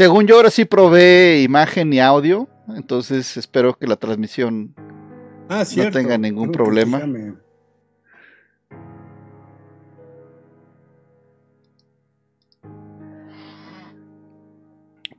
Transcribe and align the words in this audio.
Según 0.00 0.26
yo, 0.26 0.36
ahora 0.36 0.48
sí 0.48 0.64
probé 0.64 1.42
imagen 1.42 1.92
y 1.92 2.00
audio. 2.00 2.48
Entonces 2.74 3.36
espero 3.36 3.76
que 3.76 3.86
la 3.86 3.96
transmisión 3.96 4.74
Ah, 5.46 5.62
cierto. 5.66 5.98
tenga 5.98 6.16
ningún 6.16 6.50
problema. 6.50 7.02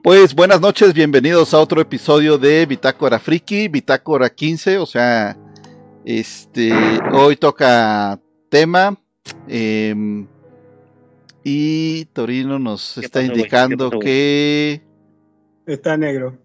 Pues 0.01 0.33
buenas 0.33 0.59
noches, 0.59 0.95
bienvenidos 0.95 1.53
a 1.53 1.59
otro 1.59 1.79
episodio 1.79 2.39
de 2.39 2.65
Bitácora 2.65 3.19
Friki, 3.19 3.67
Bitácora 3.67 4.31
15, 4.31 4.79
o 4.79 4.87
sea, 4.87 5.37
este, 6.05 6.73
hoy 7.13 7.35
toca 7.35 8.19
tema 8.49 8.97
em, 9.47 10.25
y 11.43 12.05
Torino 12.05 12.59
nos 12.59 12.93
¿Qué 12.99 13.05
está 13.05 13.19
pasó, 13.21 13.31
indicando 13.33 13.89
que, 13.99 14.81
Está 15.65 15.95
negro. 15.95 16.37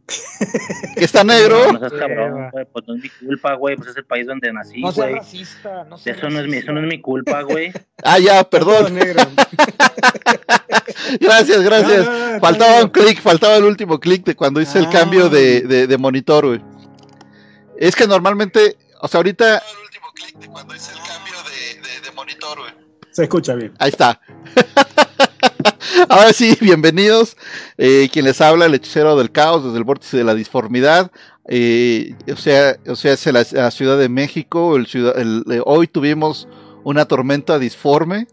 que 0.97 1.05
está 1.05 1.25
negro. 1.25 1.73
No 1.73 1.79
seas 1.81 1.93
cabrón, 1.93 2.51
güey, 2.53 2.67
pues 2.73 2.85
no 2.87 2.95
es 2.97 3.03
mi 3.03 3.09
culpa, 3.09 3.55
güey, 3.55 3.77
pues 3.77 3.89
es 3.91 3.97
el 3.97 4.05
país 4.05 4.27
donde 4.27 4.53
nací, 4.53 4.81
No 4.81 4.93
seas 4.93 5.09
güey. 5.09 5.19
racista, 5.19 5.85
no 5.85 5.99
seas 5.99 6.19
Eso 6.19 6.29
no 6.31 6.41
es 6.41 6.47
mi, 6.49 6.57
eso 6.59 6.73
no 6.73 6.81
es 6.81 6.87
mi 6.87 7.01
culpa, 7.01 7.43
güey. 7.43 7.73
Ah, 8.05 8.19
ya, 8.19 8.45
perdón, 8.49 8.95
negro. 8.95 9.23
gracias, 11.21 11.63
gracias. 11.63 12.07
No, 12.07 12.13
no, 12.13 12.19
no, 12.19 12.27
está 12.27 12.41
Faltaba 12.41 12.83
un 12.85 12.91
clic, 12.91 13.21
faltaba 13.21 13.57
el 13.57 13.65
último 13.65 13.99
clic 13.99 14.25
de 14.25 14.37
cuando 14.37 14.61
hice 14.61 14.79
el 14.79 14.87
Ah. 14.87 14.91
cambio 14.91 15.29
de, 15.29 15.63
de- 15.63 15.87
de 15.87 15.99
monitor, 15.99 16.47
güey. 16.47 16.61
Es 17.79 17.95
que 17.97 18.07
normalmente, 18.07 18.77
o 19.01 19.09
sea, 19.09 19.19
ahorita... 19.19 19.59
El 19.59 19.85
último 19.85 20.07
clic 20.15 20.39
de 20.39 20.47
cuando 20.49 20.75
hice 20.75 20.93
el 20.93 20.99
cambio 20.99 21.35
de, 22.05 22.13
monitor, 22.13 22.59
güey. 22.59 22.73
Se 23.11 23.25
escucha 23.25 23.55
bien. 23.55 23.73
Ahí 23.79 23.91
está. 23.91 24.21
Ahora 26.09 26.33
sí, 26.33 26.57
bienvenidos. 26.61 27.37
Eh, 27.79 28.09
quien 28.13 28.25
les 28.25 28.41
habla, 28.41 28.67
el 28.67 28.75
hechicero 28.75 29.17
del 29.17 29.31
caos 29.31 29.65
desde 29.65 29.79
el 29.79 29.85
vórtice 29.85 30.17
de 30.17 30.25
la 30.25 30.35
disformidad. 30.35 31.11
Eh, 31.49 32.15
o 32.33 32.37
sea, 32.37 32.77
o 32.87 32.97
sea, 32.97 33.13
es 33.13 33.27
la, 33.27 33.71
Ciudad 33.71 33.99
de 33.99 34.09
México. 34.09 34.79
Eh, 34.79 35.61
hoy 35.65 35.87
tuvimos 35.87 36.49
una 36.85 37.05
tormenta 37.07 37.59
disforme 37.59 38.27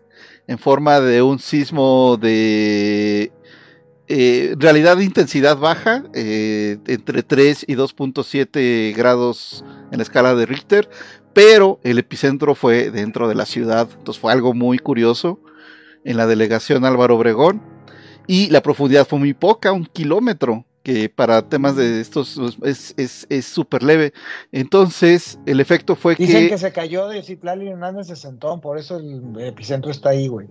en 0.47 0.59
forma 0.59 0.99
de 0.99 1.21
un 1.21 1.39
sismo 1.39 2.17
de 2.17 3.31
realidad 4.57 4.97
de 4.97 5.05
intensidad 5.05 5.57
baja, 5.57 6.03
entre 6.13 7.23
3 7.23 7.65
y 7.67 7.75
2.7 7.75 8.95
grados 8.95 9.65
en 9.91 9.97
la 9.97 10.03
escala 10.03 10.35
de 10.35 10.45
Richter, 10.45 10.87
pero 11.33 11.79
el 11.83 11.97
epicentro 11.97 12.53
fue 12.53 12.91
dentro 12.91 13.27
de 13.27 13.33
la 13.33 13.47
ciudad, 13.47 13.89
entonces 13.97 14.21
fue 14.21 14.31
algo 14.31 14.53
muy 14.53 14.77
curioso 14.77 15.39
en 16.05 16.17
la 16.17 16.27
delegación 16.27 16.85
Álvaro 16.85 17.15
Obregón 17.15 17.61
y 18.27 18.49
la 18.49 18.61
profundidad 18.61 19.07
fue 19.07 19.19
muy 19.19 19.33
poca, 19.33 19.71
un 19.71 19.85
kilómetro, 19.85 20.65
que 20.83 21.07
para 21.07 21.47
temas 21.47 21.75
de 21.77 22.01
estos 22.01 22.37
es 22.63 22.93
es- 22.97 23.25
es 23.29 23.45
súper 23.45 23.83
leve. 23.83 24.13
Entonces, 24.51 25.39
el 25.45 25.59
efecto 25.61 25.95
fue 25.95 26.15
Dicen 26.15 26.43
que... 26.43 26.49
que 26.49 26.57
se 26.57 26.71
cayó 26.73 27.07
de 27.07 27.23
Citlali 27.23 27.69
Hernández 27.69 28.07
de 28.07 28.15
Sentón, 28.17 28.59
por 28.59 28.77
eso 28.77 28.97
el 28.97 29.21
epicentro 29.39 29.91
está 29.91 30.09
ahí, 30.09 30.27
güey. 30.27 30.49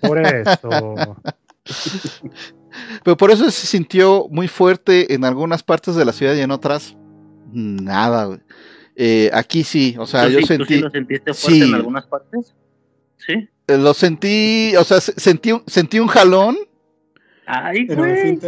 Por 0.00 0.18
eso. 0.24 0.58
Pero 3.04 3.16
por 3.16 3.30
eso 3.30 3.50
se 3.50 3.66
sintió 3.66 4.26
muy 4.30 4.48
fuerte 4.48 5.14
en 5.14 5.24
algunas 5.24 5.62
partes 5.62 5.94
de 5.94 6.04
la 6.04 6.12
ciudad 6.12 6.34
y 6.34 6.40
en 6.40 6.50
otras 6.50 6.96
nada. 7.52 8.24
güey. 8.26 8.40
Eh, 8.96 9.30
aquí 9.32 9.64
sí, 9.64 9.96
o 9.98 10.06
sea, 10.06 10.24
¿Tú 10.26 10.30
yo 10.32 10.38
sí- 10.40 10.46
tú 10.46 10.48
sentí, 10.64 10.74
sí 10.74 10.80
lo 10.80 10.90
sentiste 10.90 11.34
fuerte 11.34 11.60
sí. 11.60 11.68
en 11.68 11.74
algunas 11.74 12.06
partes? 12.06 12.54
¿Sí? 13.18 13.48
Eh, 13.68 13.78
lo 13.78 13.94
sentí, 13.94 14.74
o 14.76 14.84
sea, 14.84 15.00
se- 15.00 15.18
sentí, 15.18 15.52
un- 15.52 15.64
sentí 15.66 15.98
un 16.00 16.08
jalón, 16.08 16.56
Ay, 17.46 17.86
güey. 17.86 18.38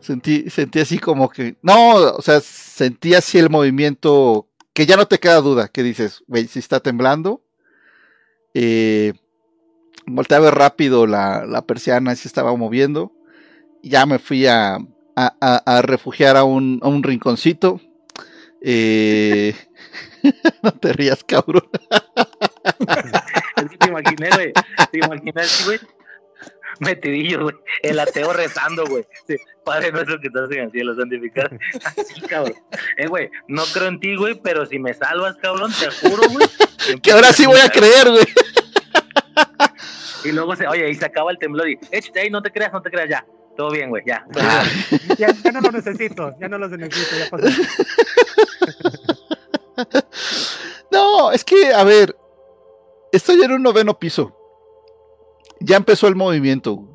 sentí, 0.00 0.48
sentí 0.50 0.80
así 0.80 0.98
como 0.98 1.28
que, 1.28 1.56
no, 1.62 1.94
o 1.96 2.22
sea, 2.22 2.40
sentí 2.40 3.14
así 3.14 3.38
el 3.38 3.50
movimiento 3.50 4.48
que 4.72 4.86
ya 4.86 4.96
no 4.96 5.06
te 5.06 5.18
queda 5.18 5.40
duda, 5.40 5.68
que 5.68 5.82
dices, 5.82 6.22
güey, 6.26 6.46
si 6.48 6.58
está 6.58 6.80
temblando. 6.80 7.42
Eh, 8.54 9.12
volteé 10.06 10.36
a 10.36 10.40
ver 10.40 10.54
rápido 10.54 11.06
la, 11.06 11.44
la 11.46 11.62
persiana, 11.62 12.12
y 12.12 12.16
se 12.16 12.28
estaba 12.28 12.54
moviendo. 12.56 13.12
Ya 13.82 14.06
me 14.06 14.18
fui 14.18 14.46
a, 14.46 14.74
a, 14.76 14.80
a- 15.16 15.62
a 15.78 15.82
refugiar 15.82 16.36
a 16.36 16.44
un, 16.44 16.80
a 16.82 16.88
un 16.88 17.02
rinconcito. 17.02 17.80
Eh, 18.60 19.54
no 20.62 20.72
te 20.72 20.92
rías, 20.92 21.22
cabrón. 21.24 21.68
Es 23.56 23.70
que 23.70 23.76
te 23.78 23.88
imaginé, 23.88 24.30
güey. 24.30 24.52
Te 24.90 24.98
imaginé 24.98 25.40
así, 25.40 25.64
güey. 25.64 25.78
Metidillo, 26.80 27.42
güey. 27.44 27.54
El 27.82 28.00
ateo 28.00 28.32
rezando, 28.32 28.84
güey. 28.86 29.06
Sí, 29.26 29.36
Padre 29.64 29.92
nuestro 29.92 30.20
que 30.20 30.26
estás 30.26 30.50
en 30.50 30.60
el 30.60 30.70
cielo, 30.72 30.94
santificado. 30.96 31.50
Así, 31.84 32.20
cabrón. 32.22 32.54
Eh, 32.96 33.06
güey, 33.06 33.30
no 33.48 33.62
creo 33.72 33.88
en 33.88 34.00
ti, 34.00 34.16
güey, 34.16 34.40
pero 34.42 34.66
si 34.66 34.78
me 34.78 34.92
salvas, 34.92 35.36
cabrón, 35.36 35.72
te 35.78 35.90
juro, 35.90 36.28
güey. 36.30 37.00
Que 37.00 37.12
ahora 37.12 37.32
sí 37.32 37.46
voy 37.46 37.60
a 37.60 37.68
creer, 37.68 38.10
güey. 38.10 38.24
Y 40.24 40.32
luego 40.32 40.56
se, 40.56 40.66
oye, 40.66 40.90
y 40.90 40.94
se 40.94 41.04
acaba 41.04 41.30
el 41.30 41.38
temblor 41.38 41.68
y, 41.68 41.78
échate 41.90 42.20
ahí, 42.20 42.30
no 42.30 42.42
te 42.42 42.50
creas, 42.50 42.72
no 42.72 42.82
te 42.82 42.90
creas, 42.90 43.08
ya. 43.08 43.24
Todo 43.56 43.70
bien, 43.70 43.90
güey, 43.90 44.02
ya. 44.06 44.24
Ah, 44.36 44.64
Ya, 45.16 45.28
ya 45.44 45.52
no 45.52 45.60
lo 45.60 45.70
necesito, 45.70 46.34
ya 46.40 46.48
no 46.48 46.58
lo 46.58 46.68
necesito, 46.68 47.16
ya 47.16 47.30
pasó. 47.30 47.46
No, 50.90 51.32
es 51.32 51.44
que, 51.44 51.74
a 51.74 51.82
ver, 51.82 52.14
estoy 53.16 53.40
en 53.42 53.52
un 53.52 53.62
noveno 53.62 53.98
piso. 53.98 54.36
Ya 55.60 55.76
empezó 55.76 56.08
el 56.08 56.16
movimiento. 56.16 56.88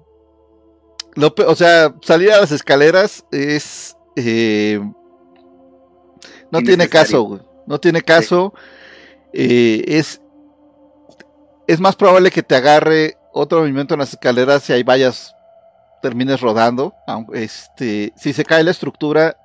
Lo 1.15 1.33
o 1.47 1.55
sea, 1.55 1.95
salir 2.01 2.31
a 2.31 2.39
las 2.41 2.51
escaleras 2.51 3.25
es... 3.31 3.95
eh, 4.15 4.79
no 6.51 6.61
tiene 6.61 6.89
caso, 6.89 7.23
güey. 7.23 7.41
No 7.67 7.79
tiene 7.79 8.01
caso. 8.01 8.53
Eh, 9.33 9.83
es, 9.87 10.21
es 11.67 11.79
más 11.79 11.95
probable 11.95 12.31
que 12.31 12.43
te 12.43 12.55
agarre 12.55 13.17
otro 13.31 13.59
movimiento 13.59 13.93
en 13.93 13.99
las 13.99 14.13
escaleras 14.13 14.67
y 14.69 14.73
ahí 14.73 14.83
vayas, 14.83 15.35
termines 16.01 16.41
rodando. 16.41 16.93
aunque, 17.07 17.43
Este, 17.43 18.13
si 18.15 18.33
se 18.33 18.43
cae 18.43 18.63
la 18.63 18.71
estructura, 18.71 19.37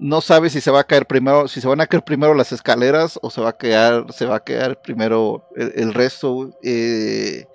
no 0.00 0.20
sabes 0.20 0.52
si 0.52 0.60
se 0.60 0.70
va 0.70 0.80
a 0.80 0.84
caer 0.84 1.06
primero, 1.06 1.48
si 1.48 1.60
se 1.60 1.68
van 1.68 1.80
a 1.80 1.86
caer 1.86 2.04
primero 2.04 2.34
las 2.34 2.52
escaleras 2.52 3.18
o 3.22 3.30
se 3.30 3.40
va 3.40 3.50
a 3.50 3.56
quedar, 3.58 4.12
se 4.12 4.26
va 4.26 4.36
a 4.36 4.44
quedar 4.44 4.80
primero 4.82 5.48
el, 5.56 5.94
resto. 5.94 6.50
Eh, 6.62 7.46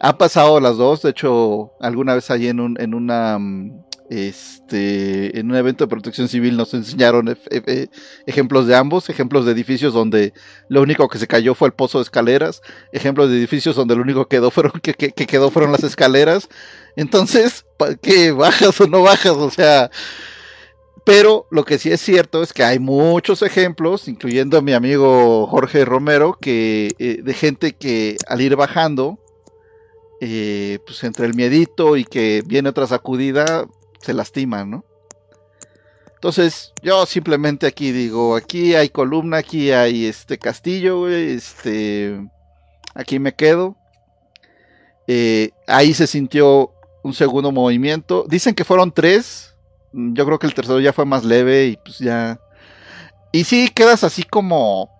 han 0.00 0.16
pasado 0.18 0.60
las 0.60 0.76
dos, 0.76 1.02
de 1.02 1.10
hecho, 1.10 1.72
alguna 1.80 2.14
vez 2.14 2.30
allí 2.30 2.48
en 2.48 2.60
un, 2.60 2.80
en 2.80 2.94
una 2.94 3.38
mm, 3.38 3.84
este 4.10 5.38
en 5.38 5.50
un 5.50 5.56
evento 5.56 5.84
de 5.84 5.88
protección 5.88 6.28
civil 6.28 6.56
nos 6.56 6.72
enseñaron 6.72 7.28
eh, 7.50 7.88
ejemplos 8.26 8.66
de 8.66 8.74
ambos, 8.74 9.10
ejemplos 9.10 9.44
de 9.44 9.52
edificios 9.52 9.92
donde 9.92 10.32
lo 10.68 10.80
único 10.82 11.08
que 11.08 11.18
se 11.18 11.26
cayó 11.26 11.54
fue 11.54 11.68
el 11.68 11.74
pozo 11.74 11.98
de 11.98 12.04
escaleras, 12.04 12.62
ejemplos 12.92 13.28
de 13.30 13.36
edificios 13.36 13.76
donde 13.76 13.96
lo 13.96 14.02
único 14.02 14.26
que 14.26 14.36
quedó 14.36 14.50
fueron 14.50 14.72
que, 14.82 14.94
que- 14.94 15.12
que 15.12 15.26
quedó 15.26 15.50
fueron 15.50 15.72
las 15.72 15.82
escaleras. 15.84 16.48
Entonces, 16.96 17.66
¿pa- 17.76 17.96
¿qué 17.96 18.32
bajas 18.32 18.80
o 18.80 18.86
no 18.86 19.02
bajas? 19.02 19.32
O 19.36 19.50
sea, 19.50 19.90
pero 21.08 21.46
lo 21.50 21.64
que 21.64 21.78
sí 21.78 21.90
es 21.90 22.02
cierto 22.02 22.42
es 22.42 22.52
que 22.52 22.62
hay 22.62 22.78
muchos 22.78 23.40
ejemplos, 23.40 24.08
incluyendo 24.08 24.58
a 24.58 24.60
mi 24.60 24.74
amigo 24.74 25.46
Jorge 25.46 25.86
Romero, 25.86 26.36
que 26.38 26.90
eh, 26.98 27.22
de 27.22 27.32
gente 27.32 27.72
que 27.72 28.18
al 28.26 28.42
ir 28.42 28.56
bajando, 28.56 29.18
eh, 30.20 30.80
pues 30.84 31.02
entre 31.04 31.24
el 31.24 31.32
miedito 31.32 31.96
y 31.96 32.04
que 32.04 32.42
viene 32.44 32.68
otra 32.68 32.86
sacudida, 32.86 33.66
se 34.02 34.12
lastiman, 34.12 34.68
¿no? 34.68 34.84
Entonces, 36.16 36.74
yo 36.82 37.06
simplemente 37.06 37.66
aquí 37.66 37.90
digo, 37.90 38.36
aquí 38.36 38.74
hay 38.74 38.90
columna, 38.90 39.38
aquí 39.38 39.70
hay 39.70 40.04
este 40.04 40.36
castillo, 40.36 41.08
este, 41.08 42.20
aquí 42.94 43.18
me 43.18 43.34
quedo. 43.34 43.78
Eh, 45.06 45.52
ahí 45.66 45.94
se 45.94 46.06
sintió 46.06 46.74
un 47.02 47.14
segundo 47.14 47.50
movimiento. 47.50 48.26
Dicen 48.28 48.54
que 48.54 48.64
fueron 48.66 48.92
tres. 48.92 49.47
Mm, 49.92 50.14
Yo 50.14 50.26
creo 50.26 50.38
que 50.38 50.46
el 50.46 50.54
tercero 50.54 50.80
ya 50.80 50.92
fue 50.92 51.04
más 51.06 51.24
leve 51.24 51.66
y 51.66 51.76
pues 51.76 51.98
ya. 51.98 52.40
Y 53.32 53.44
sí, 53.44 53.70
quedas 53.74 54.04
así 54.04 54.22
como. 54.22 54.90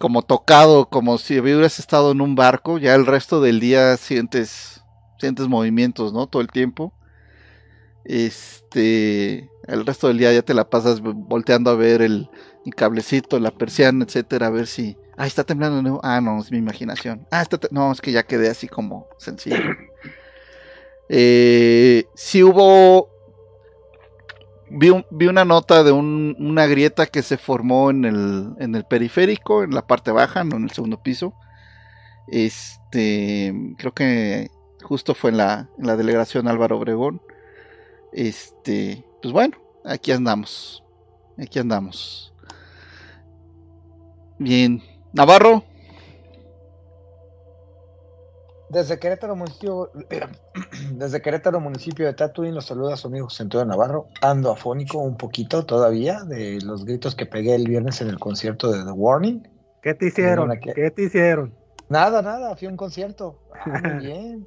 Como 0.00 0.22
tocado, 0.22 0.86
como 0.88 1.16
si 1.18 1.38
hubieras 1.38 1.78
estado 1.78 2.12
en 2.12 2.20
un 2.20 2.34
barco. 2.34 2.78
Ya 2.78 2.94
el 2.94 3.06
resto 3.06 3.40
del 3.40 3.60
día 3.60 3.96
sientes. 3.96 4.82
sientes 5.18 5.48
movimientos, 5.48 6.12
¿no? 6.12 6.26
Todo 6.26 6.42
el 6.42 6.48
tiempo. 6.48 6.92
Este, 8.04 9.48
el 9.68 9.86
resto 9.86 10.08
del 10.08 10.18
día 10.18 10.32
ya 10.32 10.42
te 10.42 10.54
la 10.54 10.68
pasas 10.68 11.00
volteando 11.00 11.70
a 11.70 11.74
ver 11.76 12.02
el, 12.02 12.28
el 12.66 12.74
cablecito, 12.74 13.38
la 13.38 13.52
persiana, 13.52 14.04
etcétera, 14.04 14.48
a 14.48 14.50
ver 14.50 14.66
si, 14.66 14.96
ah, 15.16 15.26
está 15.26 15.44
temblando 15.44 15.76
de 15.76 15.82
nuevo. 15.84 16.00
Ah, 16.02 16.20
no, 16.20 16.40
es 16.40 16.50
mi 16.50 16.58
imaginación. 16.58 17.26
Ah, 17.30 17.42
está, 17.42 17.60
no, 17.70 17.92
es 17.92 18.00
que 18.00 18.10
ya 18.12 18.24
quedé 18.24 18.50
así 18.50 18.68
como 18.68 19.06
sencillo. 19.18 19.56
Eh, 21.14 22.06
sí 22.14 22.42
hubo, 22.42 23.10
vi, 24.72 25.04
vi 25.10 25.26
una 25.26 25.44
nota 25.44 25.82
de 25.84 25.92
un- 25.92 26.36
una 26.38 26.66
grieta 26.66 27.06
que 27.06 27.22
se 27.22 27.36
formó 27.38 27.90
en 27.90 28.04
el, 28.04 28.54
en 28.58 28.74
el 28.74 28.84
periférico, 28.84 29.62
en 29.62 29.70
la 29.74 29.86
parte 29.86 30.10
baja, 30.10 30.44
no 30.44 30.56
en 30.56 30.64
el 30.64 30.70
segundo 30.70 31.02
piso. 31.02 31.34
Este, 32.28 33.54
creo 33.78 33.92
que 33.92 34.50
justo 34.82 35.14
fue 35.14 35.30
en 35.30 35.36
la, 35.38 35.68
en 35.78 35.86
la 35.86 35.96
delegación 35.96 36.48
Álvaro 36.48 36.78
Obregón. 36.78 37.20
Este, 38.12 39.04
pues 39.20 39.32
bueno, 39.32 39.56
aquí 39.84 40.12
andamos. 40.12 40.82
Aquí 41.38 41.58
andamos. 41.58 42.32
Bien. 44.38 44.82
Navarro, 45.12 45.64
Desde 48.72 48.98
Querétaro, 48.98 49.36
municipio, 49.36 49.90
desde 50.92 51.20
Querétaro, 51.20 51.60
municipio 51.60 52.06
de 52.06 52.14
Tatuín, 52.14 52.54
los 52.54 52.64
saluda 52.64 52.96
su 52.96 53.08
amigo 53.08 53.28
Antonio 53.38 53.66
Navarro. 53.66 54.06
Ando 54.22 54.50
afónico 54.50 54.96
un 54.96 55.18
poquito 55.18 55.66
todavía 55.66 56.22
de 56.22 56.58
los 56.62 56.86
gritos 56.86 57.14
que 57.14 57.26
pegué 57.26 57.54
el 57.54 57.68
viernes 57.68 58.00
en 58.00 58.08
el 58.08 58.18
concierto 58.18 58.72
de 58.72 58.82
The 58.82 58.92
Warning. 58.92 59.46
¿Qué 59.82 59.92
te 59.92 60.06
hicieron? 60.06 60.50
¿qué? 60.58 60.72
¿Qué 60.72 60.90
te 60.90 61.02
hicieron? 61.02 61.52
Nada, 61.90 62.22
nada, 62.22 62.56
fui 62.56 62.66
a 62.66 62.70
un 62.70 62.78
concierto. 62.78 63.38
Ah, 63.64 63.80
muy 63.84 64.06
bien. 64.06 64.46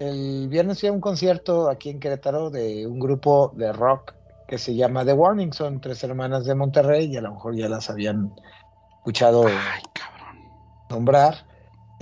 El 0.00 0.48
viernes 0.48 0.80
fui 0.80 0.88
a 0.88 0.92
un 0.92 1.00
concierto 1.00 1.70
aquí 1.70 1.90
en 1.90 2.00
Querétaro 2.00 2.50
de 2.50 2.84
un 2.84 2.98
grupo 2.98 3.52
de 3.54 3.72
rock 3.72 4.12
que 4.48 4.58
se 4.58 4.74
llama 4.74 5.04
The 5.04 5.12
Warning. 5.12 5.52
Son 5.52 5.80
tres 5.80 6.02
hermanas 6.02 6.46
de 6.46 6.56
Monterrey 6.56 7.06
y 7.06 7.16
a 7.16 7.20
lo 7.20 7.32
mejor 7.34 7.54
ya 7.54 7.68
las 7.68 7.88
habían 7.90 8.34
escuchado 8.98 9.46
ay, 9.46 9.82
cabrón. 9.94 10.36
nombrar. 10.90 11.53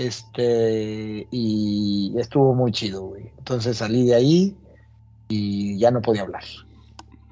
Este, 0.07 1.29
y 1.31 2.13
estuvo 2.19 2.55
muy 2.55 2.73
chido, 2.73 3.03
güey. 3.03 3.31
Entonces 3.39 3.77
salí 3.77 4.07
de 4.07 4.15
ahí 4.15 4.57
y 5.29 5.79
ya 5.79 5.91
no 5.91 6.03
podía 6.03 6.23
hablar. 6.23 6.43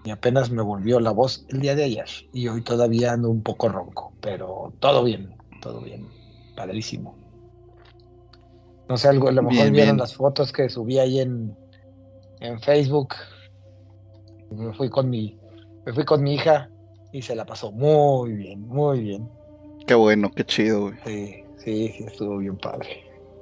Y 0.04 0.10
apenas 0.10 0.50
me 0.50 0.62
volvió 0.62 1.00
la 1.00 1.10
voz 1.10 1.44
el 1.48 1.60
día 1.60 1.74
de 1.74 1.84
ayer. 1.84 2.06
Y 2.32 2.46
hoy 2.48 2.62
todavía 2.62 3.12
ando 3.12 3.28
un 3.28 3.42
poco 3.42 3.68
ronco, 3.68 4.12
pero 4.20 4.72
todo 4.78 5.02
bien, 5.04 5.34
todo 5.60 5.80
bien. 5.80 6.06
Padrísimo. 6.56 7.16
No 8.88 8.96
sé, 8.96 9.08
algo, 9.08 9.28
a 9.28 9.32
lo 9.32 9.42
mejor 9.42 9.62
Bien, 9.62 9.72
vieron 9.72 9.96
bien. 9.96 9.98
las 9.98 10.14
fotos 10.14 10.52
que 10.52 10.68
subí 10.68 10.98
ahí 10.98 11.20
en, 11.20 11.56
en 12.40 12.60
Facebook. 12.60 13.14
Me 14.50 14.72
fui 14.74 14.88
con 14.90 15.10
mi, 15.10 15.38
me 15.86 15.92
fui 15.92 16.04
con 16.04 16.22
mi 16.22 16.34
hija 16.34 16.70
y 17.12 17.22
se 17.22 17.34
la 17.34 17.44
pasó 17.44 17.72
muy 17.72 18.32
bien, 18.32 18.66
muy 18.66 19.00
bien. 19.00 19.28
Qué 19.86 19.94
bueno, 19.94 20.30
qué 20.34 20.44
chido, 20.44 20.82
güey. 20.82 20.94
Sí, 21.04 21.39
sí, 21.64 21.88
sí, 21.96 22.04
estuvo 22.04 22.38
bien 22.38 22.56
padre. 22.58 22.88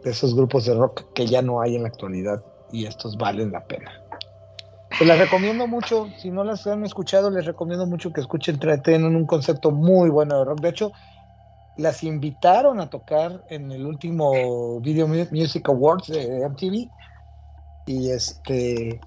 De 0.03 0.11
esos 0.11 0.35
grupos 0.35 0.65
de 0.67 0.75
rock 0.75 1.03
que 1.15 1.27
ya 1.27 1.43
no 1.43 1.61
hay 1.61 1.77
en 1.77 1.83
la 1.83 1.89
actualidad 1.89 2.43
y 2.69 2.87
estos 2.87 3.17
valen 3.17 3.51
la 3.53 3.65
pena. 3.65 3.93
Se 4.99 5.05
las 5.05 5.19
recomiendo 5.19 5.67
mucho, 5.67 6.09
si 6.19 6.31
no 6.31 6.45
las 6.45 6.67
han 6.67 6.85
escuchado, 6.85 7.31
les 7.31 7.45
recomiendo 7.45 7.87
mucho 7.87 8.13
que 8.13 8.21
escuchen, 8.21 8.59
tra- 8.59 8.83
tienen 8.83 9.15
un 9.17 9.27
concepto 9.27 9.71
muy 9.71 10.09
bueno 10.11 10.39
de 10.39 10.45
rock. 10.45 10.61
De 10.61 10.69
hecho, 10.71 10.93
las 11.77 12.03
invitaron 12.03 12.81
a 12.81 12.91
tocar 12.91 13.45
en 13.49 13.71
el 13.71 13.87
último 13.87 14.81
Video 14.81 15.07
Mu- 15.07 15.29
Music 15.31 15.69
Awards 15.69 16.09
de 16.09 16.43
MTV. 16.43 16.91
Y 17.87 18.11
este. 18.11 19.01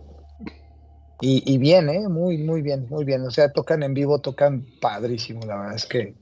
Y, 1.20 1.44
y 1.54 1.58
bien, 1.58 1.90
¿eh? 1.90 2.08
Muy, 2.08 2.38
muy 2.38 2.62
bien, 2.62 2.88
muy 2.90 3.04
bien. 3.06 3.22
O 3.24 3.32
sea, 3.32 3.52
tocan 3.52 3.84
en 3.84 3.94
vivo, 3.94 4.20
tocan 4.22 4.66
padrísimo. 4.80 5.46
La 5.46 5.58
verdad 5.58 5.76
es 5.76 5.86
que, 5.86 6.16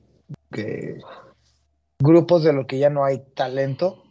que 0.52 1.00
grupos 2.00 2.44
de 2.44 2.54
lo 2.54 2.66
que 2.66 2.80
ya 2.80 2.90
no 2.90 3.04
hay 3.04 3.22
talento, 3.36 4.04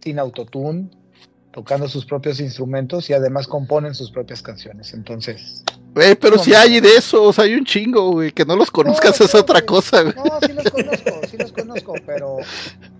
sin 0.00 0.18
autotune, 0.18 0.90
tocando 1.52 1.88
sus 1.88 2.06
propios 2.06 2.40
instrumentos 2.40 3.08
y 3.08 3.12
además 3.12 3.46
componen 3.46 3.94
sus 3.94 4.10
propias 4.10 4.42
canciones. 4.42 4.94
Entonces, 4.94 5.62
Güey, 5.94 6.14
pero 6.14 6.38
si 6.38 6.54
hay 6.54 6.80
de 6.80 6.96
esos, 6.96 7.38
hay 7.38 7.54
un 7.54 7.66
chingo, 7.66 8.12
güey. 8.12 8.32
Que 8.32 8.46
no 8.46 8.56
los 8.56 8.70
conozcas 8.70 9.20
No, 9.20 9.26
es 9.26 9.34
otra 9.34 9.60
cosa, 9.60 10.02
güey. 10.02 10.14
no, 10.14 10.40
sí 10.40 10.52
los 10.54 10.70
conozco, 10.70 11.10
sí 11.30 11.36
los 11.36 11.52
conozco, 11.52 11.94
pero 12.06 12.38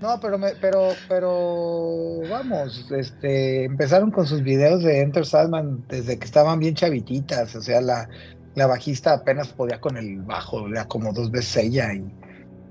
no, 0.02 0.20
pero 0.20 0.36
me, 0.36 0.50
pero, 0.60 0.90
pero 1.08 2.20
vamos, 2.28 2.86
este, 2.90 3.64
empezaron 3.64 4.10
con 4.10 4.26
sus 4.26 4.42
videos 4.42 4.82
de 4.82 5.00
Enter 5.00 5.24
Sandman 5.24 5.86
desde 5.88 6.18
que 6.18 6.26
estaban 6.26 6.60
bien 6.60 6.74
chavititas, 6.74 7.54
o 7.56 7.62
sea, 7.62 7.80
la, 7.80 8.10
la 8.54 8.66
bajista 8.66 9.14
apenas 9.14 9.48
podía 9.48 9.80
con 9.80 9.96
el 9.96 10.18
bajo, 10.20 10.68
era 10.68 10.86
como 10.86 11.14
dos 11.14 11.30
veces 11.30 11.64
ella 11.64 11.94
y, 11.94 12.04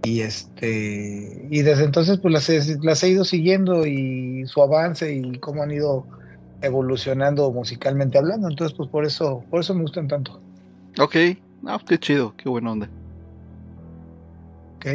y 0.03 0.21
este, 0.21 1.48
y 1.50 1.62
desde 1.62 1.86
entonces 1.86 2.19
pues 2.19 2.33
las 2.33 2.50
he, 2.50 2.77
las 2.81 3.03
he 3.03 3.09
ido 3.09 3.24
siguiendo 3.24 3.86
y 3.86 4.45
su 4.48 4.62
avance 4.62 5.13
y 5.13 5.38
cómo 5.39 5.63
han 5.63 5.71
ido 5.71 6.06
evolucionando 6.62 7.51
musicalmente 7.51 8.18
hablando, 8.18 8.50
entonces 8.50 8.75
pues 8.77 8.89
por 8.89 9.06
eso, 9.06 9.44
por 9.50 9.62
eso 9.62 9.74
me 9.74 9.81
gustan 9.81 10.07
tanto. 10.07 10.39
Ok, 11.00 11.15
no, 11.62 11.80
qué 11.80 11.98
chido, 11.98 12.33
qué 12.36 12.50
buena 12.50 12.71
onda. 12.71 12.89
¿ok? 14.77 14.86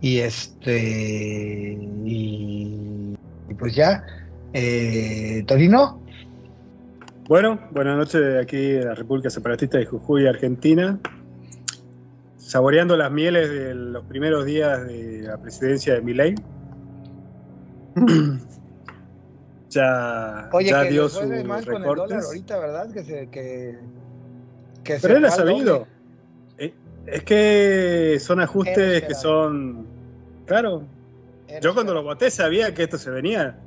Y 0.00 0.18
este, 0.18 1.78
y, 2.04 3.16
y 3.48 3.54
pues 3.58 3.74
ya, 3.74 4.04
eh, 4.52 5.42
Torino, 5.46 6.00
Bueno, 7.26 7.58
buenas 7.70 7.96
noches 7.96 8.22
aquí 8.42 8.56
de 8.56 8.84
la 8.84 8.94
República 8.94 9.30
Separatista 9.30 9.78
de 9.78 9.86
Jujuy, 9.86 10.26
Argentina. 10.26 11.00
Saboreando 12.54 12.96
las 12.96 13.10
mieles 13.10 13.50
de 13.50 13.74
los 13.74 14.04
primeros 14.04 14.44
días 14.46 14.86
de 14.86 15.22
la 15.22 15.38
presidencia 15.38 15.94
de 15.94 16.02
Milei. 16.02 16.36
ya 19.70 20.50
oye, 20.52 20.70
ya 20.70 20.84
que 20.84 20.90
dio 20.90 21.08
sus 21.08 21.28
de 21.28 21.42
mal 21.42 21.64
con 21.64 21.74
el 21.74 21.82
dólar 21.82 22.06
recortes. 22.06 22.26
ahorita, 22.26 22.58
¿verdad? 22.60 22.92
Que 22.92 23.02
se, 23.02 23.28
que, 23.28 23.76
que 24.84 25.00
se 25.00 25.02
Pero 25.08 25.18
él 25.18 25.24
ha 25.24 25.32
sabido. 25.32 25.88
Eh, 26.58 26.72
Es 27.06 27.24
que 27.24 28.18
son 28.20 28.38
ajustes 28.38 29.02
que 29.02 29.14
son. 29.16 29.88
Claro, 30.46 30.84
Era- 31.48 31.58
yo 31.58 31.74
cuando 31.74 31.92
lo 31.92 32.04
voté 32.04 32.30
sabía 32.30 32.72
que 32.72 32.84
esto 32.84 32.98
se 32.98 33.10
venía. 33.10 33.58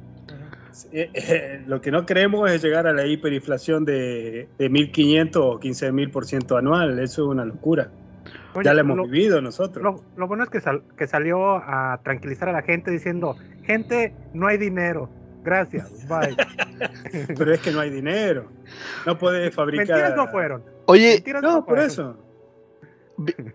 Eh, 0.93 1.11
eh, 1.13 1.61
lo 1.67 1.81
que 1.81 1.91
no 1.91 2.05
queremos 2.05 2.49
es 2.49 2.63
llegar 2.63 2.87
a 2.87 2.93
la 2.93 3.05
hiperinflación 3.05 3.83
de, 3.83 4.47
de 4.57 4.71
1.500 4.71 5.35
o 5.35 5.59
15.000% 5.59 6.57
anual. 6.57 6.99
Eso 6.99 7.23
es 7.23 7.27
una 7.27 7.43
locura. 7.43 7.91
Oye, 8.57 8.65
ya 8.65 8.73
la 8.73 8.81
hemos 8.81 8.97
lo, 8.97 9.05
vivido 9.07 9.41
nosotros. 9.41 9.83
lo- 9.83 10.03
lo 10.17 10.27
bueno 10.27 10.43
es 10.43 10.49
que, 10.49 10.59
sal- 10.61 10.83
que 10.97 11.07
salió 11.07 11.55
a 11.57 11.99
tranquilizar 12.03 12.49
a 12.49 12.51
la 12.53 12.61
gente 12.63 12.91
diciendo, 12.91 13.35
gente, 13.63 14.13
no 14.33 14.47
hay 14.47 14.57
dinero. 14.57 15.09
Gracias, 15.43 15.89
bye. 16.09 16.35
Pero 17.37 17.53
es 17.53 17.61
que 17.61 17.71
no 17.71 17.79
hay 17.79 17.89
dinero. 17.89 18.49
No 19.05 19.17
puedes 19.17 19.53
fabricar. 19.55 19.87
Mentiras 19.87 20.15
no 20.15 20.27
fueron. 20.27 20.63
Oye, 20.85 21.13
Mentiras 21.15 21.41
No, 21.43 21.63
por 21.65 21.75
fueron. 21.77 21.85
eso. 21.85 22.17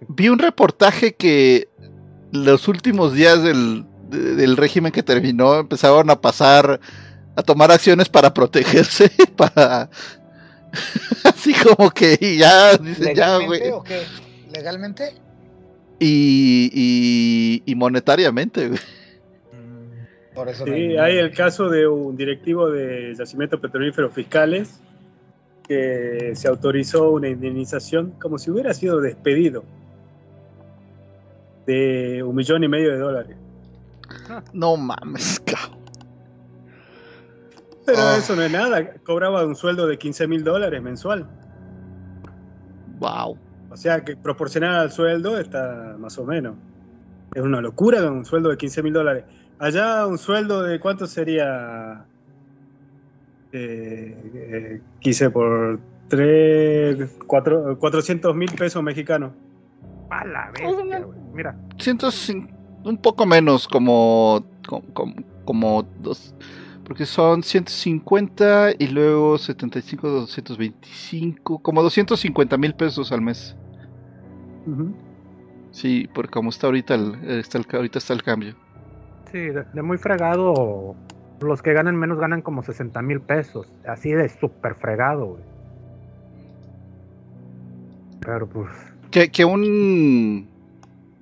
vi 0.09 0.29
un 0.29 0.39
reportaje 0.39 1.15
que 1.15 1.69
los 2.33 2.67
últimos 2.69 3.13
días 3.15 3.43
del, 3.43 3.85
de- 4.09 4.35
del 4.37 4.57
régimen 4.57 4.91
que 4.93 5.03
terminó 5.03 5.59
empezaron 5.59 6.09
a 6.11 6.21
pasar 6.21 6.81
a 7.37 7.43
tomar 7.43 7.71
acciones 7.71 8.09
para 8.09 8.33
protegerse, 8.35 9.11
para 9.37 9.89
así 11.25 11.55
como 11.55 11.91
que 11.91 12.17
y 12.21 12.39
ya 12.39 12.77
dicen 12.77 13.15
ya 13.15 13.39
¿Legalmente 13.39 13.47
güey 13.47 13.71
o 13.73 13.83
qué? 13.83 14.01
¿Legalmente? 14.53 15.15
y, 15.99 16.71
y, 16.75 17.63
y 17.65 17.75
monetariamente 17.77 18.69
güey. 18.69 18.81
Mm, 19.53 20.35
Por 20.35 20.49
eso 20.49 20.67
no 20.67 20.73
Sí, 20.73 20.81
dinero. 20.81 21.03
hay 21.05 21.17
el 21.19 21.33
caso 21.33 21.69
de 21.69 21.87
un 21.87 22.17
directivo 22.17 22.69
de 22.71 23.15
yacimientos 23.17 23.61
petrolíferos 23.61 24.13
fiscales 24.13 24.81
que 25.69 26.33
se 26.35 26.49
autorizó 26.49 27.11
una 27.13 27.29
indemnización 27.29 28.13
como 28.21 28.37
si 28.39 28.51
hubiera 28.51 28.75
sido 28.75 29.01
despedido 29.01 29.63
de 31.67 32.23
un 32.25 32.35
millón 32.35 32.65
y 32.65 32.69
medio 32.69 32.91
de 32.91 32.99
dólares. 32.99 33.37
no 34.53 34.77
mames 34.77 35.41
cabrón. 35.41 35.79
Pero 37.87 37.99
Ah. 38.01 38.17
eso 38.19 38.35
no 38.35 38.43
es 38.43 38.51
nada. 38.51 38.95
Cobraba 39.05 39.45
un 39.47 39.55
sueldo 39.55 39.87
de 39.87 39.99
15 39.99 40.27
mil 40.27 40.43
dólares 40.43 40.83
mensual. 40.83 41.29
wow 42.99 43.37
O 43.73 43.77
sea 43.77 44.05
que 44.05 44.17
proporcional 44.17 44.77
al 44.77 44.91
sueldo 44.93 45.39
está 45.39 45.97
más 45.99 46.19
o 46.19 46.25
menos. 46.25 46.55
Es 47.35 47.43
una 47.43 47.61
locura 47.63 48.03
un 48.11 48.25
sueldo 48.25 48.51
de 48.51 48.57
15 48.59 48.83
mil 48.83 48.93
dólares. 48.93 49.25
Allá 49.59 50.07
un 50.07 50.19
sueldo 50.19 50.63
de 50.63 50.79
cuánto 50.79 51.07
sería 51.07 52.05
eh, 53.53 54.17
eh, 54.35 54.81
15 55.01 55.31
por 55.31 55.81
3, 56.09 57.17
4, 57.27 57.79
400 57.79 58.35
mil 58.37 58.51
pesos 58.53 58.83
mexicanos. 58.83 59.33
A 60.11 60.25
la 60.27 60.51
bestia, 60.51 61.01
güey. 61.01 61.19
Mira, 61.33 61.57
Siento 61.79 62.11
sin- 62.11 62.51
un 62.85 62.99
poco 62.99 63.25
menos 63.25 63.67
como, 63.69 64.45
como, 64.69 64.85
como 64.93 65.15
como 65.45 65.83
dos, 66.01 66.35
porque 66.85 67.07
son 67.07 67.43
150 67.43 68.71
y 68.79 68.89
luego 68.89 69.39
75, 69.39 70.09
225, 70.09 71.59
como 71.61 71.83
250 71.83 72.57
mil 72.59 72.75
pesos 72.75 73.13
al 73.13 73.23
mes. 73.23 73.57
Sí, 75.71 76.09
porque 76.15 76.31
como 76.31 76.51
está 76.51 76.67
ahorita 76.67 76.95
el, 76.95 77.15
está 77.39 77.59
el- 77.59 77.67
ahorita 77.73 77.99
está 77.99 78.13
el 78.15 78.23
cambio. 78.23 78.55
Sí, 79.31 79.39
de, 79.39 79.65
de 79.73 79.83
muy 79.83 79.97
fregado. 79.99 80.95
Los 81.41 81.63
que 81.63 81.73
ganan 81.73 81.97
menos 81.97 82.19
ganan 82.19 82.43
como 82.43 82.63
60 82.63 83.01
mil 83.03 83.21
pesos. 83.21 83.67
Así 83.87 84.13
de 84.13 84.29
súper 84.29 84.75
fregado, 84.77 85.27
güey. 85.27 85.43
Pero 88.21 88.47
pues. 88.49 88.69
Que, 89.11 89.31
que 89.31 89.45
un 89.45 90.47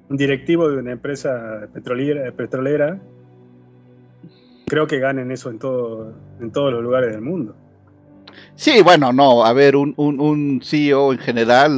Un 0.09 0.17
directivo 0.17 0.69
de 0.69 0.77
una 0.79 0.93
empresa 0.93 1.69
petrolera, 1.73 2.31
petrolera 2.33 3.01
creo 4.71 4.87
que 4.87 5.01
ganen 5.01 5.33
eso 5.33 5.51
en, 5.51 5.59
todo, 5.59 6.15
en 6.41 6.53
todos 6.53 6.73
los 6.73 6.81
lugares 6.81 7.11
del 7.11 7.23
mundo. 7.23 7.57
Sí, 8.55 8.83
bueno, 8.83 9.13
no, 9.13 9.45
a 9.45 9.53
ver, 9.53 9.75
un, 9.75 9.93
un, 9.97 10.21
un 10.21 10.61
CEO 10.63 11.13
en 11.13 11.19
general 11.19 11.73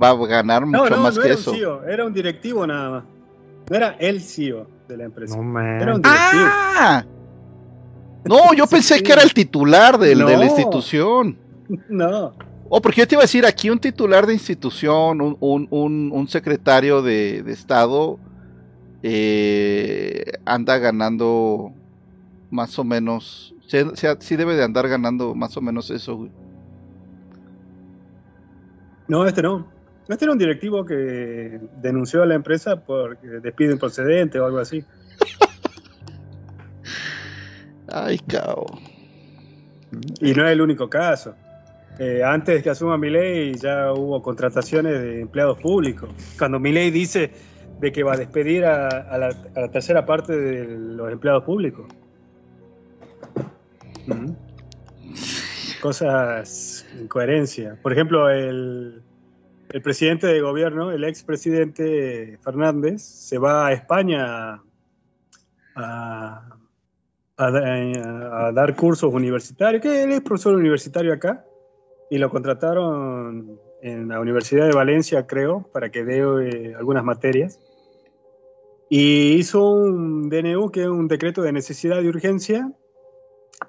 va 0.00 0.10
a 0.10 0.26
ganar 0.26 0.62
No, 0.66 0.78
mucho 0.84 0.96
no, 0.96 1.02
más 1.02 1.16
no 1.16 1.22
que 1.22 1.28
era 1.28 1.34
eso. 1.36 1.50
un 1.50 1.56
CEO, 1.56 1.84
era 1.84 2.04
un 2.06 2.12
directivo 2.14 2.64
nada 2.64 2.90
más. 2.90 3.04
No 3.68 3.76
era 3.76 3.96
el 3.98 4.20
CEO 4.20 4.68
de 4.86 4.96
la 4.96 5.04
empresa. 5.04 5.36
No. 5.36 5.58
Era 5.60 5.94
un 5.96 6.02
directivo. 6.02 6.44
¡Ah! 6.44 7.04
No, 8.24 8.54
yo 8.54 8.66
pensé 8.68 8.98
Sí. 8.98 9.02
que 9.02 9.12
era 9.12 9.22
el 9.22 9.34
titular 9.34 9.98
del- 9.98 10.24
de 10.24 10.36
la 10.36 10.44
institución. 10.44 11.36
No. 11.88 12.32
Oh, 12.68 12.80
porque 12.80 13.00
yo 13.00 13.08
te 13.08 13.16
iba 13.16 13.22
a 13.22 13.24
decir, 13.26 13.44
aquí 13.44 13.70
un 13.70 13.80
titular 13.80 14.24
de 14.26 14.34
institución, 14.34 15.20
un, 15.20 15.36
un, 15.40 15.66
un, 15.70 16.10
un 16.12 16.28
secretario 16.28 17.02
de, 17.02 17.42
de 17.42 17.52
Estado, 17.52 18.18
eh, 19.02 20.24
anda 20.44 20.78
ganando 20.78 21.72
más 22.56 22.78
o 22.78 22.84
menos, 22.84 23.54
sí, 23.66 24.36
debe 24.36 24.56
de 24.56 24.64
andar 24.64 24.88
ganando 24.88 25.34
más 25.34 25.56
o 25.58 25.60
menos 25.60 25.90
eso, 25.90 26.16
güey. 26.16 26.30
No, 29.08 29.26
este 29.26 29.42
no. 29.42 29.70
Este 30.08 30.24
era 30.24 30.32
un 30.32 30.38
directivo 30.38 30.84
que 30.86 31.60
denunció 31.82 32.22
a 32.22 32.26
la 32.26 32.34
empresa 32.34 32.76
por 32.76 33.20
despido 33.20 33.72
improcedente 33.72 34.40
o 34.40 34.46
algo 34.46 34.58
así. 34.58 34.82
Ay, 37.92 38.18
cao. 38.26 38.64
Y 40.20 40.32
no 40.32 40.46
es 40.46 40.52
el 40.52 40.60
único 40.62 40.88
caso. 40.88 41.34
Eh, 41.98 42.22
antes 42.24 42.62
que 42.62 42.70
asuma 42.70 42.96
Milei 42.96 43.54
ya 43.54 43.92
hubo 43.92 44.22
contrataciones 44.22 45.00
de 45.00 45.20
empleados 45.20 45.58
públicos. 45.58 46.08
Cuando 46.38 46.58
Milei 46.58 46.90
dice 46.90 47.32
de 47.80 47.92
que 47.92 48.02
va 48.02 48.14
a 48.14 48.16
despedir 48.16 48.64
a, 48.64 48.86
a 48.86 49.18
la, 49.18 49.28
a 49.54 49.60
la 49.60 49.70
tercera 49.70 50.06
parte 50.06 50.34
de 50.34 50.64
los 50.66 51.12
empleados 51.12 51.44
públicos. 51.44 51.86
Cosas 55.80 56.86
incoherencia. 57.00 57.78
Por 57.82 57.92
ejemplo, 57.92 58.30
el, 58.30 59.02
el 59.70 59.82
presidente 59.82 60.26
de 60.26 60.40
gobierno, 60.40 60.90
el 60.90 61.04
expresidente 61.04 62.38
Fernández, 62.42 63.02
se 63.02 63.38
va 63.38 63.68
a 63.68 63.72
España 63.72 64.62
a, 65.74 66.48
a 66.54 66.56
a 67.38 68.52
dar 68.52 68.74
cursos 68.74 69.12
universitarios, 69.12 69.82
que 69.82 70.02
él 70.02 70.12
es 70.12 70.20
profesor 70.22 70.56
universitario 70.56 71.12
acá, 71.12 71.44
y 72.10 72.18
lo 72.18 72.30
contrataron 72.30 73.58
en 73.82 74.08
la 74.08 74.20
Universidad 74.20 74.66
de 74.66 74.72
Valencia, 74.72 75.26
creo, 75.26 75.68
para 75.72 75.90
que 75.90 76.04
dé 76.04 76.18
eh, 76.18 76.74
algunas 76.74 77.04
materias. 77.04 77.60
Y 78.88 79.32
hizo 79.34 79.70
un 79.70 80.30
DNU, 80.30 80.70
que 80.70 80.82
es 80.82 80.88
un 80.88 81.08
decreto 81.08 81.42
de 81.42 81.52
necesidad 81.52 82.00
y 82.00 82.08
urgencia, 82.08 82.72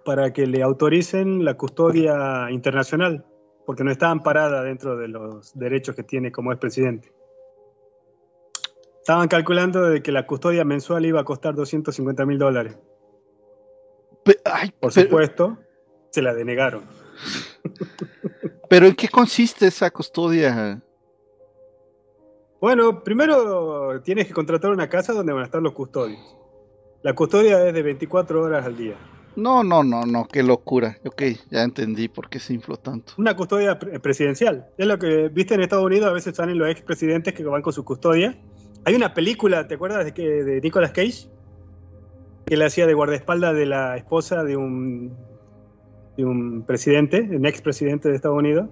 para 0.03 0.33
que 0.33 0.45
le 0.47 0.63
autoricen 0.63 1.45
la 1.45 1.55
custodia 1.55 2.49
internacional, 2.51 3.25
porque 3.65 3.83
no 3.83 3.91
está 3.91 4.09
amparada 4.09 4.63
dentro 4.63 4.97
de 4.97 5.07
los 5.07 5.57
derechos 5.57 5.95
que 5.95 6.03
tiene 6.03 6.31
como 6.31 6.51
expresidente. 6.51 7.11
Estaban 8.99 9.27
calculando 9.27 9.89
de 9.89 10.01
que 10.01 10.11
la 10.11 10.27
custodia 10.27 10.65
mensual 10.65 11.05
iba 11.05 11.21
a 11.21 11.23
costar 11.23 11.55
250 11.55 12.25
mil 12.25 12.37
dólares. 12.37 12.77
Ay, 14.43 14.71
Por 14.79 14.93
pero, 14.93 15.07
supuesto, 15.07 15.57
se 16.11 16.21
la 16.21 16.33
denegaron. 16.33 16.83
pero 18.69 18.87
¿en 18.87 18.95
qué 18.95 19.07
consiste 19.07 19.67
esa 19.67 19.89
custodia? 19.91 20.81
Bueno, 22.59 23.03
primero 23.03 24.01
tienes 24.01 24.27
que 24.27 24.33
contratar 24.33 24.71
una 24.71 24.89
casa 24.89 25.13
donde 25.13 25.31
van 25.31 25.43
a 25.43 25.45
estar 25.45 25.61
los 25.61 25.73
custodios. 25.73 26.19
La 27.03 27.13
custodia 27.13 27.65
es 27.67 27.73
de 27.73 27.81
24 27.83 28.41
horas 28.41 28.65
al 28.65 28.75
día. 28.75 28.97
No, 29.37 29.63
no, 29.63 29.83
no, 29.83 30.03
no, 30.05 30.27
qué 30.27 30.41
locura. 30.41 30.97
Ok, 31.05 31.21
ya 31.51 31.61
entendí 31.63 32.07
por 32.07 32.27
qué 32.27 32.39
se 32.39 32.53
infló 32.53 32.75
tanto. 32.77 33.13
Una 33.17 33.35
custodia 33.35 33.77
pre- 33.77 33.99
presidencial. 33.99 34.65
Es 34.77 34.87
lo 34.87 34.97
que 34.97 35.29
viste 35.29 35.53
en 35.53 35.61
Estados 35.61 35.85
Unidos, 35.85 36.09
a 36.09 36.11
veces 36.11 36.35
salen 36.35 36.57
los 36.57 36.67
expresidentes 36.69 37.33
que 37.35 37.43
van 37.43 37.61
con 37.61 37.71
su 37.71 37.85
custodia. 37.85 38.35
Hay 38.83 38.95
una 38.95 39.13
película, 39.13 39.67
¿te 39.67 39.75
acuerdas 39.75 40.05
de, 40.05 40.13
que, 40.13 40.23
de 40.27 40.59
Nicolas 40.59 40.91
Cage? 40.91 41.29
Que 42.47 42.57
le 42.57 42.65
hacía 42.65 42.87
de 42.87 42.93
guardaespaldas 42.95 43.55
de 43.55 43.67
la 43.67 43.95
esposa 43.95 44.43
de 44.43 44.57
un, 44.57 45.15
de 46.17 46.25
un 46.25 46.63
presidente, 46.65 47.21
un 47.21 47.45
expresidente 47.45 48.09
de 48.09 48.15
Estados 48.15 48.39
Unidos. 48.39 48.69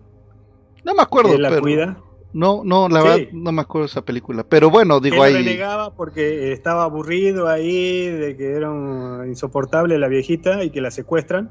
No 0.83 0.95
me 0.95 1.03
acuerdo, 1.03 1.31
que 1.33 1.37
la 1.37 1.49
pero 1.49 1.61
cuida. 1.61 1.97
No, 2.35 2.63
no, 2.63 2.87
la 2.89 3.01
Sí. 3.01 3.07
verdad 3.07 3.27
no 3.33 3.51
me 3.51 3.61
acuerdo 3.61 3.85
de 3.87 3.91
esa 3.91 4.01
película. 4.03 4.43
Pero 4.47 4.69
bueno, 4.69 4.99
digo 4.99 5.25
Él 5.25 5.35
ahí. 5.37 5.43
renegaba 5.43 5.91
porque 5.95 6.51
estaba 6.51 6.83
aburrido 6.83 7.47
ahí, 7.47 8.07
de 8.09 8.35
que 8.37 8.51
era 8.53 8.69
un- 8.69 9.25
insoportable 9.27 9.97
la 9.97 10.07
viejita 10.07 10.63
y 10.63 10.69
que 10.69 10.81
la 10.81 10.91
secuestran 10.91 11.49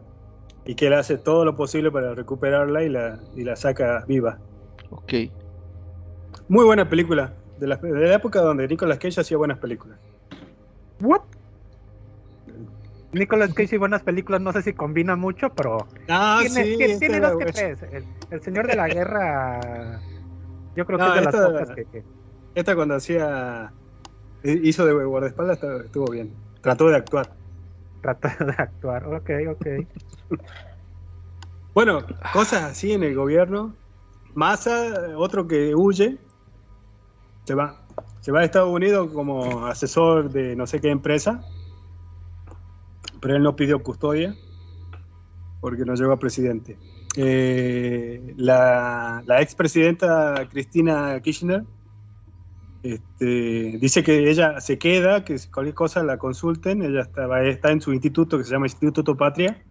y 0.66 0.74
que 0.76 0.86
él 0.86 0.92
hace 0.94 1.18
todo 1.18 1.44
lo 1.44 1.56
posible 1.56 1.90
para 1.90 2.14
recuperarla 2.14 2.84
y 2.84 2.88
la, 2.88 3.18
y 3.34 3.42
la 3.44 3.56
saca 3.56 4.04
viva. 4.06 4.38
Ok. 4.90 5.12
Muy 6.48 6.64
buena 6.64 6.88
película, 6.88 7.34
de 7.58 7.66
la, 7.66 7.76
de 7.76 8.06
la 8.08 8.14
época 8.14 8.40
donde 8.40 8.68
Nicolas 8.68 8.98
Cage 8.98 9.20
hacía 9.20 9.36
buenas 9.36 9.58
películas. 9.58 9.98
¿What? 11.00 11.20
Nicolas 13.12 13.54
Cage 13.54 13.76
y 13.76 13.78
buenas 13.78 14.02
películas, 14.02 14.40
no 14.40 14.52
sé 14.52 14.62
si 14.62 14.72
combinan 14.72 15.20
mucho, 15.20 15.48
pero 15.54 15.86
Ah, 16.08 16.38
tiene, 16.40 16.64
sí, 16.64 16.76
tiene- 16.76 16.98
tiene 16.98 17.20
dos 17.20 17.38
que 17.38 17.44
tres. 17.46 17.82
El, 17.92 18.04
el 18.30 18.40
Señor 18.42 18.66
de 18.66 18.76
la 18.76 18.88
Guerra, 18.88 20.00
yo 20.76 20.86
creo 20.86 20.98
que 20.98 21.04
es 21.06 21.14
de 21.14 21.20
las 21.22 21.34
esta- 21.34 21.46
pocas 21.46 21.70
que, 21.74 21.84
que- 21.86 22.04
Esta 22.54 22.74
cuando 22.76 22.94
hacía, 22.94 23.72
hizo 24.42 24.86
de 24.86 25.04
guardaespaldas 25.04 25.62
estuvo 25.84 26.10
bien. 26.10 26.34
Trató 26.60 26.88
de 26.88 26.96
actuar. 26.96 27.34
trata 28.00 28.36
de 28.44 28.52
actuar. 28.56 29.06
Ok, 29.06 29.30
ok. 29.50 29.66
Bueno, 31.74 32.00
cosas 32.32 32.62
así 32.64 32.92
en 32.92 33.02
el 33.02 33.14
gobierno. 33.14 33.74
Massa, 34.34 35.16
otro 35.16 35.46
que 35.46 35.74
huye, 35.74 36.18
se 37.44 37.54
va. 37.54 37.80
Se 38.20 38.32
va 38.32 38.40
a 38.40 38.44
Estados 38.44 38.70
Unidos 38.70 39.10
como 39.12 39.66
asesor 39.66 40.30
de 40.30 40.56
no 40.56 40.66
sé 40.66 40.80
qué 40.80 40.90
empresa. 40.90 41.42
Pero 43.20 43.36
él 43.36 43.42
no 43.42 43.56
pidió 43.56 43.82
custodia 43.82 44.34
porque 45.60 45.84
no 45.84 45.94
llegó 45.94 46.12
a 46.12 46.18
presidente. 46.18 46.78
Eh, 47.16 48.34
la, 48.36 49.22
la 49.26 49.40
expresidenta 49.40 50.48
Cristina 50.50 51.20
Kirchner 51.20 51.64
este, 52.84 53.78
dice 53.80 54.02
que 54.02 54.30
ella 54.30 54.60
se 54.60 54.78
queda, 54.78 55.24
que 55.24 55.38
si 55.38 55.48
cualquier 55.48 55.74
cosa 55.74 56.02
la 56.02 56.18
consulten. 56.18 56.82
Ella 56.82 57.00
está, 57.00 57.42
está 57.44 57.70
en 57.72 57.80
su 57.80 57.92
instituto 57.92 58.36
que 58.36 58.44
se 58.44 58.50
llama 58.50 58.66
Instituto 58.66 59.16
Patria. 59.16 59.64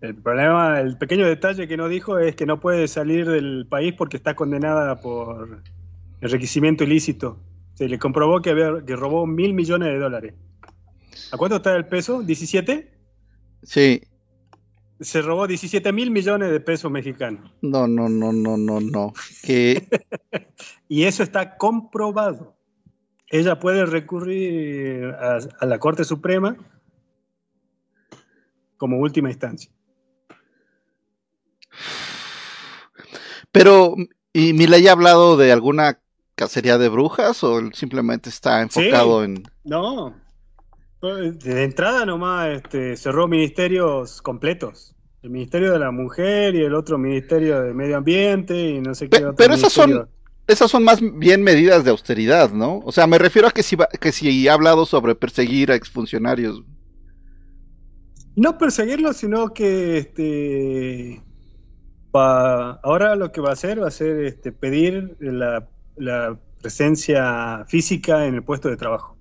El 0.00 0.16
problema, 0.16 0.80
el 0.80 0.98
pequeño 0.98 1.26
detalle 1.26 1.68
que 1.68 1.76
no 1.76 1.88
dijo 1.88 2.18
es 2.18 2.34
que 2.34 2.46
no 2.46 2.58
puede 2.58 2.88
salir 2.88 3.28
del 3.30 3.66
país 3.68 3.94
porque 3.96 4.16
está 4.16 4.34
condenada 4.34 5.00
por 5.00 5.62
enriquecimiento 6.20 6.84
ilícito. 6.84 7.38
Se 7.74 7.88
le 7.88 7.98
comprobó 7.98 8.40
que, 8.40 8.50
había, 8.50 8.84
que 8.84 8.96
robó 8.96 9.26
mil 9.26 9.54
millones 9.54 9.88
de 9.88 9.98
dólares. 9.98 10.34
¿A 11.32 11.36
cuánto 11.36 11.56
está 11.56 11.76
el 11.76 11.86
peso? 11.86 12.22
¿17? 12.22 12.88
Sí. 13.62 14.02
Se 15.00 15.22
robó 15.22 15.46
17 15.46 15.92
mil 15.92 16.10
millones 16.10 16.50
de 16.50 16.60
pesos 16.60 16.90
mexicanos. 16.90 17.50
No, 17.62 17.86
no, 17.86 18.08
no, 18.08 18.32
no, 18.32 18.56
no, 18.56 18.80
no. 18.80 19.12
Que 19.42 19.88
Y 20.88 21.04
eso 21.04 21.22
está 21.22 21.56
comprobado. 21.56 22.56
Ella 23.28 23.58
puede 23.58 23.86
recurrir 23.86 25.06
a, 25.06 25.38
a 25.60 25.66
la 25.66 25.78
Corte 25.78 26.04
Suprema 26.04 26.56
como 28.76 28.98
última 28.98 29.30
instancia. 29.30 29.70
Pero, 33.52 33.94
¿y 34.32 34.52
Milei 34.52 34.86
ha 34.88 34.92
hablado 34.92 35.36
de 35.36 35.52
alguna 35.52 36.00
cacería 36.34 36.78
de 36.78 36.88
brujas 36.88 37.44
o 37.44 37.58
él 37.58 37.74
simplemente 37.74 38.30
está 38.30 38.62
enfocado 38.62 39.24
en... 39.24 39.42
No. 39.64 40.14
De 41.02 41.64
entrada 41.64 42.04
nomás 42.04 42.48
este, 42.50 42.96
cerró 42.96 43.26
ministerios 43.26 44.20
completos. 44.20 44.94
El 45.22 45.30
Ministerio 45.30 45.72
de 45.72 45.78
la 45.78 45.90
Mujer 45.90 46.54
y 46.54 46.62
el 46.62 46.74
otro 46.74 46.98
Ministerio 46.98 47.62
de 47.62 47.74
Medio 47.74 47.96
Ambiente 47.98 48.54
y 48.70 48.80
no 48.80 48.94
sé 48.94 49.08
qué 49.08 49.18
Pe- 49.18 49.24
otro 49.24 49.36
pero 49.36 49.54
esas 49.54 49.72
son-. 49.72 50.08
Esas 50.46 50.70
son 50.70 50.82
más 50.82 50.98
bien 51.00 51.42
medidas 51.44 51.84
de 51.84 51.90
austeridad, 51.90 52.50
¿no? 52.50 52.78
O 52.84 52.90
sea, 52.90 53.06
me 53.06 53.18
refiero 53.18 53.46
a 53.46 53.52
que 53.52 53.62
si, 53.62 53.76
va- 53.76 53.86
que 53.88 54.10
si 54.10 54.48
ha 54.48 54.52
hablado 54.54 54.84
sobre 54.84 55.14
perseguir 55.14 55.70
a 55.70 55.76
exfuncionarios. 55.76 56.64
No 58.34 58.58
perseguirlo, 58.58 59.12
sino 59.12 59.52
que 59.54 59.98
este, 59.98 61.22
pa- 62.10 62.80
ahora 62.82 63.14
lo 63.14 63.30
que 63.30 63.40
va 63.40 63.50
a 63.50 63.52
hacer 63.52 63.80
va 63.82 63.88
a 63.88 63.92
ser 63.92 64.24
este, 64.24 64.50
pedir 64.50 65.16
la, 65.20 65.68
la 65.96 66.36
presencia 66.60 67.64
física 67.68 68.26
en 68.26 68.34
el 68.34 68.42
puesto 68.42 68.68
de 68.68 68.76
trabajo. 68.76 69.16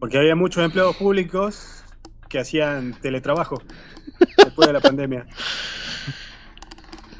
Porque 0.00 0.18
había 0.18 0.34
muchos 0.34 0.64
empleados 0.64 0.96
públicos 0.96 1.84
que 2.28 2.38
hacían 2.40 2.94
teletrabajo 3.00 3.62
después 4.38 4.66
de 4.66 4.72
la 4.72 4.80
pandemia. 4.80 5.26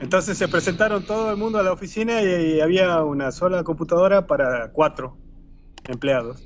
Entonces 0.01 0.39
se 0.39 0.49
presentaron 0.49 1.05
todo 1.05 1.31
el 1.31 1.37
mundo 1.37 1.59
a 1.59 1.63
la 1.63 1.73
oficina 1.73 2.23
y, 2.23 2.55
y 2.55 2.61
había 2.61 3.03
una 3.05 3.31
sola 3.33 3.63
computadora 3.65 4.27
para 4.27 4.71
cuatro 4.73 5.19
empleados. 5.89 6.43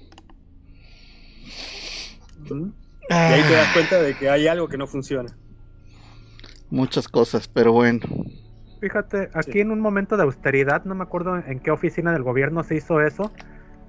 ¿Mm? 2.51 2.69
Y 3.11 3.13
ahí 3.13 3.43
te 3.43 3.53
das 3.53 3.73
cuenta 3.73 4.01
de 4.03 4.17
que 4.17 4.29
hay 4.29 4.49
algo 4.49 4.67
que 4.69 4.77
no 4.79 4.87
funciona. 4.87 5.37
Muchas 6.71 7.07
cosas, 7.07 7.47
pero 7.47 7.73
bueno. 7.73 8.07
Fíjate, 8.81 9.31
aquí 9.35 9.53
Sí. 9.53 9.61
en 9.61 9.71
un 9.71 9.81
momento 9.81 10.17
de 10.17 10.25
austeridad, 10.25 10.85
no 10.85 10.95
me 10.95 11.05
acuerdo 11.05 11.37
en 11.37 11.61
qué 11.61 11.71
oficina 11.71 12.13
del 12.13 12.23
gobierno 12.23 12.65
se 12.65 12.77
hizo 12.77 13.01
eso. 13.01 13.31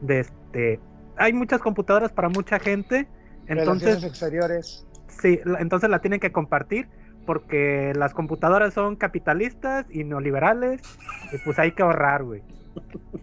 De 0.02 0.20
este, 0.20 0.80
hay 1.18 1.34
muchas 1.34 1.62
computadoras 1.62 2.12
para 2.12 2.30
mucha 2.30 2.60
gente, 2.60 3.08
Relaciones 3.48 4.04
entonces 4.04 4.04
exteriores. 4.04 4.86
sí, 5.08 5.40
entonces 5.60 5.90
la 5.90 6.00
tienen 6.00 6.20
que 6.20 6.32
compartir 6.32 6.90
porque 7.26 7.94
las 7.96 8.14
computadoras 8.14 8.74
son 8.74 8.96
capitalistas 8.96 9.86
y 9.90 10.04
neoliberales 10.04 10.82
y 11.32 11.38
pues 11.40 11.60
hay 11.60 11.72
que 11.72 11.84
ahorrar, 11.84 12.24
güey. 12.24 12.44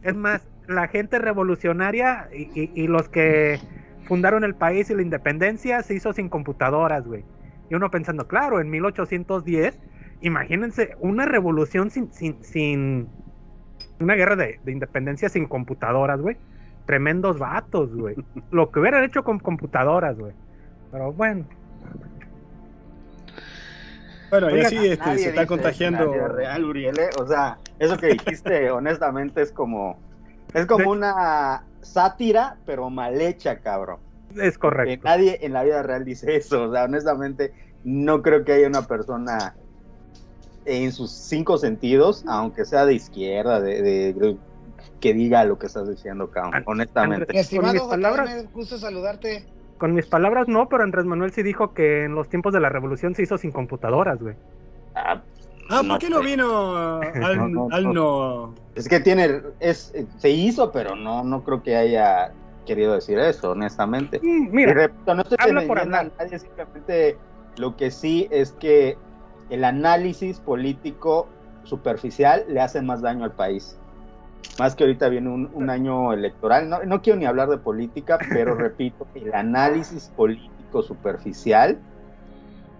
Es 0.03 0.15
más, 0.15 0.49
la 0.67 0.89
gente 0.89 1.19
revolucionaria 1.19 2.29
y, 2.33 2.43
y- 2.61 2.73
y 2.75 2.87
los 2.89 3.09
que 3.09 3.61
fundaron 4.07 4.45
el 4.45 4.55
país 4.57 4.91
y 4.91 4.95
la 4.95 5.03
independencia 5.03 5.83
se 5.83 5.95
hizo 5.95 6.13
sin 6.13 6.29
computadoras, 6.29 7.05
güey. 7.07 7.25
Y 7.71 7.75
uno 7.75 7.91
pensando, 7.91 8.27
claro, 8.27 8.61
en 8.61 8.71
1810, 8.71 9.79
imagínense 10.21 10.97
una 11.01 11.27
revolución 11.27 11.91
sin, 11.91 12.13
sin, 12.13 12.43
sin 12.43 13.09
una 14.01 14.15
guerra 14.15 14.37
de, 14.37 14.59
de 14.63 14.73
independencia 14.73 15.29
sin 15.29 15.47
computadoras, 15.47 16.21
güey. 16.21 16.37
Tremendos 16.87 17.39
vatos, 17.39 17.95
güey. 17.95 18.17
Lo 18.51 18.71
que 18.71 18.81
hubieran 18.81 19.05
hecho 19.05 19.23
con 19.25 19.39
computadoras, 19.39 20.19
güey. 20.19 20.33
Pero 20.91 21.13
bueno, 21.13 21.45
Bueno, 24.31 24.57
y 24.57 24.61
así 24.61 24.77
este, 24.79 25.19
se 25.19 25.29
está 25.31 25.47
contagiando. 25.47 26.03
eso 26.05 26.13
en 26.13 26.19
la 26.19 26.25
vida 26.27 26.35
real, 26.35 26.65
Uriel, 26.65 26.99
¿eh? 26.99 27.11
O 27.19 27.27
sea, 27.27 27.59
eso 27.79 27.97
que 27.99 28.09
dijiste, 28.09 28.71
honestamente, 28.71 29.43
es 29.43 29.53
como. 29.53 29.99
Es 30.55 30.67
como 30.67 30.91
una 30.91 31.65
sátira, 31.83 32.57
pero 32.67 32.91
mal 32.91 33.21
hecha, 33.21 33.59
cabrón. 33.61 33.99
es 34.37 34.55
Que 34.55 34.59
correcto. 34.59 35.05
nadie 35.09 35.39
en 35.43 35.53
la 35.53 35.63
vida 35.65 35.83
real 35.83 36.05
dice 36.05 36.37
eso. 36.37 36.65
O 36.65 36.73
sea, 36.73 36.85
honestamente, 36.85 37.53
no 37.85 38.23
creo 38.23 38.45
que 38.45 38.53
haya 38.53 38.67
una 38.69 38.87
persona 38.87 39.55
en 40.65 40.93
sus 40.93 41.11
cinco 41.11 41.57
sentidos, 41.59 42.25
aunque 42.27 42.65
sea 42.65 42.87
de 42.87 42.95
izquierda, 42.95 43.61
de, 43.61 43.83
de- 43.83 44.13
de- 44.13 44.37
que 45.03 45.13
diga 45.13 45.45
lo 45.45 45.59
que 45.59 45.67
estás 45.67 45.89
diciendo. 45.89 46.31
An- 46.37 46.63
Honestamente. 46.67 47.39
Estimado 47.39 47.75
mis 47.75 47.83
palabras- 47.83 48.51
gusto 48.55 48.79
saludarte. 48.79 49.45
Con 49.77 49.93
mis 49.95 50.07
palabras 50.07 50.47
no, 50.49 50.69
pero 50.69 50.85
Andrés 50.85 51.05
Manuel 51.05 51.33
sí 51.33 51.43
dijo 51.43 51.75
que 51.75 52.05
en 52.05 52.15
los 52.15 52.29
tiempos 52.29 52.55
de 52.55 52.61
la 52.61 52.69
revolución 52.69 53.15
se 53.17 53.25
hizo 53.25 53.37
sin 53.37 53.51
computadoras, 53.51 54.19
güey. 54.23 54.37
Ah, 54.95 55.21
Ah, 55.69 55.81
No 55.83 55.91
¿por 55.95 55.99
qué 56.01 56.11
no 56.11 56.19
sé. 56.19 56.25
vino 56.27 56.77
al, 57.15 57.37
No, 57.39 57.49
no, 57.49 57.69
al 57.71 57.93
no. 57.93 58.55
Es 58.75 58.89
que 58.89 59.01
tiene, 59.01 59.41
es, 59.61 59.93
se 60.19 60.31
hizo, 60.31 60.71
pero 60.73 60.95
no, 60.97 61.25
no 61.25 61.43
creo 61.45 61.63
que 61.63 61.77
haya 61.77 62.33
querido 62.67 62.95
decir 62.95 63.19
eso, 63.19 63.53
honestamente. 63.53 64.21
Mm, 64.23 64.51
Mira, 64.53 64.73
repito, 64.75 65.15
no 65.15 65.23
estoy 65.23 65.37
habla 65.41 65.67
por 65.67 65.79
hablar. 65.79 66.13
nadie, 66.19 66.39
simplemente 66.39 67.17
lo 67.57 67.77
que 67.77 67.91
sí 67.91 68.29
es 68.31 68.53
que 68.53 68.97
el 69.51 69.65
análisis 69.65 70.39
político 70.41 71.29
superficial 71.65 72.45
le 72.49 72.61
hace 72.61 72.83
más 72.83 73.01
daño 73.03 73.25
al 73.25 73.33
país. 73.33 73.79
Más 74.59 74.75
que 74.77 74.85
ahorita 74.85 75.09
viene 75.09 75.31
un, 75.31 75.49
un 75.53 75.71
año 75.71 76.13
electoral. 76.13 76.69
No, 76.69 76.83
no 76.85 77.03
quiero 77.03 77.19
ni 77.19 77.27
hablar 77.27 77.49
de 77.49 77.59
política, 77.59 78.19
pero 78.33 78.55
repito, 78.57 79.09
el 79.15 79.35
análisis 79.35 80.11
político 80.11 80.83
superficial 80.83 81.83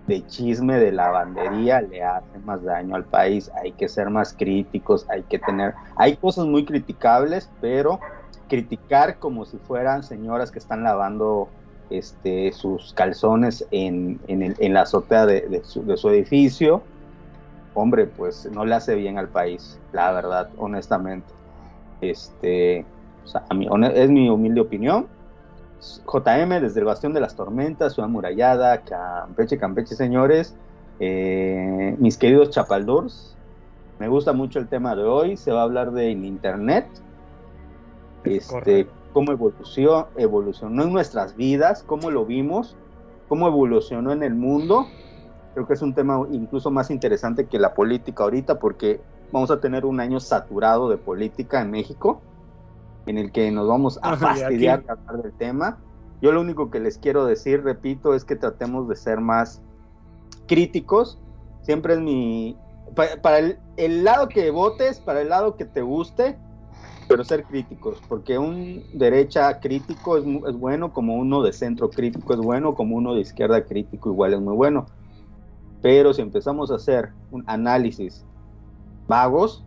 de 0.07 0.27
chisme 0.27 0.79
de 0.79 0.93
lavandería 0.93 1.81
le 1.81 2.03
hace 2.03 2.39
más 2.41 2.63
daño 2.65 2.97
al 2.97 3.07
país. 3.07 3.51
Hay 3.63 3.75
que 3.75 3.89
ser 3.89 4.11
más 4.11 4.35
críticos, 4.37 5.07
hay 5.09 5.25
que 5.25 5.39
tener... 5.39 5.75
Hay 5.97 6.17
cosas 6.17 6.47
muy 6.47 6.65
criticables, 6.65 7.53
pero 7.61 8.01
criticar 8.49 9.19
como 9.19 9.45
si 9.45 9.59
fueran 9.61 10.03
señoras 10.03 10.51
que 10.51 10.59
están 10.59 10.83
lavando 10.83 11.55
este, 11.89 12.53
sus 12.53 12.93
calzones 12.95 13.67
en, 13.71 14.21
en, 14.27 14.43
el- 14.43 14.57
en 14.59 14.75
la 14.75 14.83
azotea 14.83 15.25
de, 15.27 15.43
de 15.49 15.63
su, 15.65 15.85
de 15.87 15.97
su 15.97 16.09
edificio, 16.11 16.91
hombre, 17.75 18.07
pues 18.09 18.47
no 18.53 18.65
le 18.67 18.75
hace 18.77 18.97
bien 18.97 19.19
al 19.19 19.31
país, 19.31 19.83
la 19.93 20.13
verdad, 20.13 20.51
honestamente. 20.57 21.35
Este, 22.03 22.85
o 23.25 23.27
sea, 23.27 23.45
a 23.49 23.87
es 23.87 24.11
mi 24.11 24.29
humilde 24.29 24.61
opinión. 24.61 25.07
JM 25.81 26.61
desde 26.61 26.81
el 26.81 26.87
Bastión 26.87 27.13
de 27.13 27.21
las 27.21 27.35
Tormentas, 27.35 27.95
Ciudad 27.95 28.09
Murallada, 28.09 28.83
Campeche, 28.83 29.59
Campeche, 29.59 29.97
señores, 29.97 30.55
eh, 31.01 31.97
mis 31.99 32.19
queridos 32.19 32.51
chapaldors, 32.51 33.37
me 33.99 34.09
gusta 34.09 34.33
mucho 34.33 34.59
el 34.59 34.69
tema 34.69 34.95
de 34.95 35.05
hoy, 35.05 35.37
se 35.37 35.53
va 35.53 35.61
a 35.61 35.65
hablar 35.65 35.93
de 35.93 36.11
Internet, 36.11 36.87
este, 38.25 38.53
Correcto. 38.53 38.93
cómo 39.13 39.33
evolucionó, 39.33 40.09
evolucionó 40.17 40.83
en 40.85 40.93
nuestras 40.93 41.37
vidas, 41.37 41.83
cómo 41.85 42.11
lo 42.11 42.25
vimos, 42.27 42.77
cómo 43.29 43.49
evolucionó 43.49 44.13
en 44.13 44.23
el 44.23 44.35
mundo. 44.35 44.87
Creo 45.55 45.67
que 45.67 45.75
es 45.75 45.83
un 45.83 45.95
tema 45.95 46.25
incluso 46.31 46.71
más 46.71 46.91
interesante 46.91 47.47
que 47.47 47.59
la 47.59 47.75
política 47.75 48.25
ahorita 48.25 48.59
porque 48.59 49.01
vamos 49.33 49.51
a 49.51 49.61
tener 49.61 49.85
un 49.85 49.99
año 50.01 50.21
saturado 50.21 50.89
de 50.89 50.99
política 50.99 51.61
en 51.61 51.71
México 51.71 52.21
en 53.07 53.19
el 53.19 53.33
que 53.33 53.51
nos 53.51 53.67
vamos 53.67 53.99
a 54.03 54.13
Ajá, 54.13 54.35
y 54.35 54.41
fastidiar 54.41 54.85
de 54.85 54.93
hablar 54.93 55.23
del 55.23 55.33
tema. 55.33 55.79
Yo 56.21 56.31
lo 56.31 56.41
único 56.41 56.71
que 56.71 56.79
les 56.79 56.99
quiero 56.99 57.25
decir, 57.25 57.65
repito, 57.65 58.15
es 58.15 58.25
que 58.25 58.37
tratemos 58.37 58.89
de 58.89 58.95
ser 58.95 59.21
más 59.21 59.61
críticos. 60.47 61.19
Siempre 61.63 61.95
es 61.95 62.01
mi... 62.01 62.57
pa- 62.95 63.21
Para, 63.21 63.39
el, 63.39 63.59
el 63.77 64.05
lado 64.05 64.29
que 64.29 64.51
votes, 64.51 65.01
para 65.01 65.21
el 65.23 65.31
lado 65.31 65.57
que 65.57 65.65
te 65.65 65.83
guste, 65.83 66.39
pero 67.09 67.25
ser 67.25 67.45
críticos, 67.45 68.01
porque 68.09 68.39
un 68.39 68.85
derecha 68.93 69.59
crítico 69.59 70.17
es, 70.17 70.25
es 70.49 70.57
bueno, 70.57 70.93
como 70.93 71.17
uno 71.17 71.43
de 71.43 71.53
centro 71.53 71.91
crítico 71.91 72.35
es 72.35 72.39
bueno, 72.41 72.75
como 72.75 72.95
uno 72.97 73.15
de 73.15 73.21
izquierda 73.23 73.65
crítico 73.65 74.11
igual 74.11 74.35
es 74.35 74.41
muy 74.41 74.55
bueno. 74.55 74.87
Pero 75.83 76.15
si 76.15 76.23
empezamos 76.23 76.71
a 76.71 76.77
hacer 76.77 77.11
un 77.33 77.43
análisis 77.49 78.25
vagos, 79.09 79.65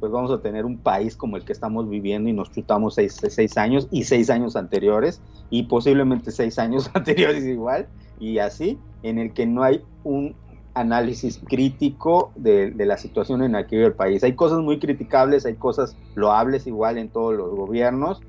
pues 0.00 0.10
vamos 0.10 0.32
a 0.32 0.40
tener 0.40 0.64
un 0.64 0.78
país 0.78 1.16
como 1.16 1.36
el 1.36 1.44
que 1.44 1.52
estamos 1.52 1.88
viviendo 1.88 2.28
y 2.28 2.32
nos 2.32 2.50
chutamos 2.50 2.96
seis, 2.96 3.20
seis 3.28 3.56
años 3.56 3.86
y 3.90 4.04
seis 4.04 4.30
años 4.30 4.56
anteriores 4.56 5.20
y 5.48 5.64
posiblemente 5.64 6.32
seis 6.32 6.58
años 6.58 6.90
anteriores 6.94 7.44
igual 7.44 7.86
y 8.18 8.38
así, 8.38 8.78
en 9.02 9.18
el 9.18 9.32
que 9.32 9.46
no 9.46 9.62
hay 9.62 9.84
un 10.04 10.34
análisis 10.74 11.40
crítico 11.46 12.32
de, 12.34 12.70
de 12.70 12.86
la 12.86 12.96
situación 12.96 13.42
en 13.42 13.52
la 13.52 13.66
que 13.66 13.76
vive 13.76 13.88
el 13.88 13.94
país. 13.94 14.24
Hay 14.24 14.34
cosas 14.34 14.60
muy 14.60 14.78
criticables, 14.78 15.44
hay 15.44 15.54
cosas 15.54 15.96
loables 16.14 16.66
igual 16.66 16.98
en 16.98 17.08
todos 17.08 17.34
los 17.34 17.50
gobiernos, 17.54 18.20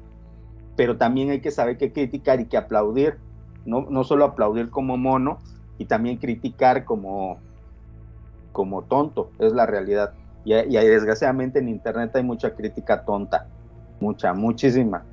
pero 0.75 0.97
también 0.97 1.29
hay 1.29 1.41
que 1.41 1.51
saber 1.51 1.77
qué 1.77 1.91
criticar 1.91 2.39
y 2.39 2.45
qué 2.45 2.57
aplaudir, 2.57 3.17
no, 3.65 3.87
no 3.89 4.03
solo 4.03 4.25
aplaudir 4.25 4.69
como 4.69 4.97
mono 4.97 5.39
y 5.77 5.85
también 5.85 6.17
criticar 6.17 6.85
como, 6.85 7.39
como 8.53 8.83
tonto, 8.83 9.31
es 9.39 9.51
la 9.51 9.65
realidad. 9.65 10.13
Y, 10.45 10.53
y 10.53 10.75
desgraciadamente 10.75 11.59
en 11.59 11.67
internet 11.67 12.15
hay 12.15 12.23
mucha 12.23 12.55
crítica 12.55 13.03
tonta, 13.03 13.47
mucha, 13.99 14.33
muchísima, 14.33 15.03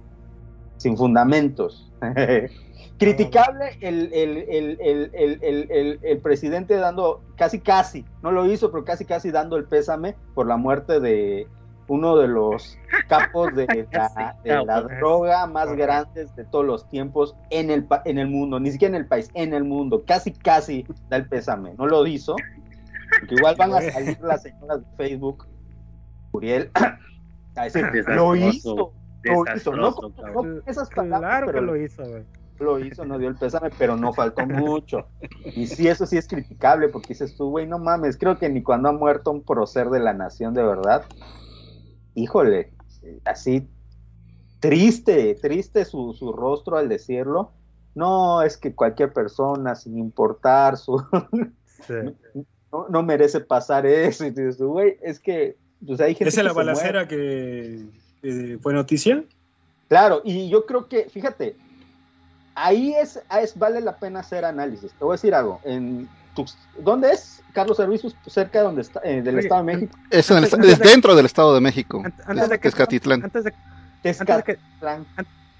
sin 0.76 0.96
fundamentos. 0.96 1.90
Criticable 2.98 3.78
el, 3.80 4.12
el, 4.12 4.78
el, 4.80 5.98
el, 6.02 6.18
presidente 6.18 6.76
dando, 6.76 7.22
casi 7.34 7.58
casi, 7.58 8.04
no 8.22 8.30
lo 8.30 8.44
hizo, 8.44 8.70
pero 8.70 8.84
casi 8.84 9.06
casi 9.06 9.30
dando 9.30 9.56
el 9.56 9.64
pésame 9.64 10.16
por 10.34 10.46
la 10.46 10.58
muerte 10.58 11.00
de 11.00 11.48
uno 11.88 12.16
de 12.16 12.28
los 12.28 12.78
capos 13.08 13.54
de 13.54 13.66
la, 13.92 14.36
de 14.44 14.64
la 14.64 14.82
droga 14.82 15.46
más 15.46 15.72
grandes 15.72 16.34
de 16.36 16.44
todos 16.44 16.64
los 16.64 16.88
tiempos 16.88 17.34
en 17.50 17.70
el, 17.70 17.86
en 18.04 18.18
el 18.18 18.28
mundo, 18.28 18.60
ni 18.60 18.70
siquiera 18.70 18.96
en 18.96 19.02
el 19.02 19.08
país, 19.08 19.30
en 19.34 19.54
el 19.54 19.64
mundo, 19.64 20.04
casi 20.06 20.32
casi 20.32 20.86
da 21.08 21.16
el 21.16 21.26
pésame, 21.26 21.74
no 21.78 21.86
lo 21.86 22.06
hizo, 22.06 22.36
porque 23.18 23.34
igual 23.34 23.56
van 23.58 23.74
a 23.74 23.80
salir 23.80 24.18
las 24.20 24.42
señoras 24.42 24.80
de 24.80 24.96
Facebook, 24.96 25.46
Uriel, 26.32 26.70
a 27.56 27.64
decir, 27.64 27.84
lo 28.08 28.36
hizo, 28.36 28.92
lo 29.24 29.44
hizo, 29.54 29.74
no, 29.74 29.94
esas 30.66 30.88
palabras, 30.90 31.30
Claro 31.30 31.46
que 31.46 31.52
pero 31.52 31.64
lo 31.64 31.76
hizo, 31.76 32.02
güey. 32.04 32.24
lo 32.58 32.78
hizo, 32.78 33.04
no 33.04 33.18
dio 33.18 33.28
el 33.28 33.36
pésame, 33.36 33.70
pero 33.78 33.96
no 33.96 34.12
faltó 34.12 34.46
mucho. 34.46 35.08
Y 35.44 35.66
sí, 35.66 35.88
eso 35.88 36.06
sí 36.06 36.16
es 36.16 36.28
criticable, 36.28 36.88
porque 36.88 37.08
dices 37.08 37.36
tú, 37.36 37.50
güey, 37.50 37.66
no 37.66 37.78
mames, 37.78 38.16
creo 38.16 38.38
que 38.38 38.48
ni 38.48 38.62
cuando 38.62 38.88
ha 38.88 38.92
muerto 38.92 39.30
un 39.30 39.42
prócer 39.42 39.90
de 39.90 40.00
la 40.00 40.12
nación 40.14 40.54
de 40.54 40.62
verdad, 40.62 41.04
híjole, 42.14 42.72
así 43.24 43.68
triste, 44.60 45.34
triste 45.40 45.84
su, 45.86 46.12
su 46.12 46.32
rostro 46.32 46.76
al 46.76 46.88
decirlo, 46.88 47.52
no, 47.94 48.42
es 48.42 48.56
que 48.56 48.74
cualquier 48.74 49.12
persona, 49.12 49.74
sin 49.74 49.98
importar 49.98 50.76
su, 50.76 51.02
Sí. 51.86 51.94
no, 52.72 52.86
no 52.88 53.02
merece 53.02 53.40
pasar 53.40 53.86
eso. 53.86 54.24
Y 54.26 54.30
tú 54.32 54.40
dices, 54.42 54.60
güey, 54.60 54.96
es 55.02 55.18
que, 55.20 55.56
pues 55.86 56.00
hay 56.00 56.14
gente 56.14 56.28
¿Esa 56.28 56.40
es 56.40 56.46
la 56.46 56.52
balacera 56.52 57.08
que, 57.08 57.84
que 58.22 58.58
fue 58.62 58.72
noticia? 58.74 59.24
Claro, 59.88 60.22
y 60.24 60.48
yo 60.48 60.66
creo 60.66 60.86
que, 60.88 61.08
fíjate, 61.10 61.56
ahí 62.54 62.94
es, 62.94 63.20
es 63.42 63.58
vale 63.58 63.80
la 63.80 63.96
pena 63.98 64.20
hacer 64.20 64.44
análisis. 64.44 64.92
Te 64.92 65.04
voy 65.04 65.12
a 65.12 65.16
decir 65.16 65.34
algo. 65.34 65.60
En 65.64 66.08
Tux- 66.36 66.56
¿Dónde 66.78 67.10
es 67.10 67.42
Carlos 67.52 67.76
Servicios? 67.76 68.14
Cerca 68.26 68.60
de 68.60 68.64
donde 68.66 68.82
está, 68.82 69.00
eh, 69.02 69.20
del 69.22 69.36
Oye, 69.36 69.44
Estado 69.46 69.64
de 69.64 69.72
México. 69.74 69.98
Es, 70.10 70.30
en 70.30 70.38
el- 70.38 70.44
Antes- 70.44 70.70
es 70.70 70.78
dentro 70.78 71.16
del 71.16 71.26
Estado 71.26 71.54
de 71.54 71.60
México. 71.60 72.02
An- 72.04 72.14
Antes 72.26 72.48
de 72.50 72.58
que, 72.58 72.62
Tezcatitlán. 72.62 73.24
antes 73.24 73.44
de, 73.44 73.52
antes 74.04 74.18
de 74.36 74.42
que, 74.44 74.58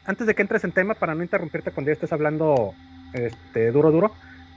antes 0.07 0.27
de 0.27 0.35
que 0.35 0.43
entres 0.43 0.65
en 0.65 0.73
tema, 0.73 0.95
para 0.95 1.15
no 1.15 1.23
interrumpirte 1.23 1.73
cuando 1.73 1.89
ya 1.91 1.95
estés 1.95 2.13
hablando 2.13 2.73
este, 3.13 3.73
duro, 3.73 3.91
duro, 3.91 4.13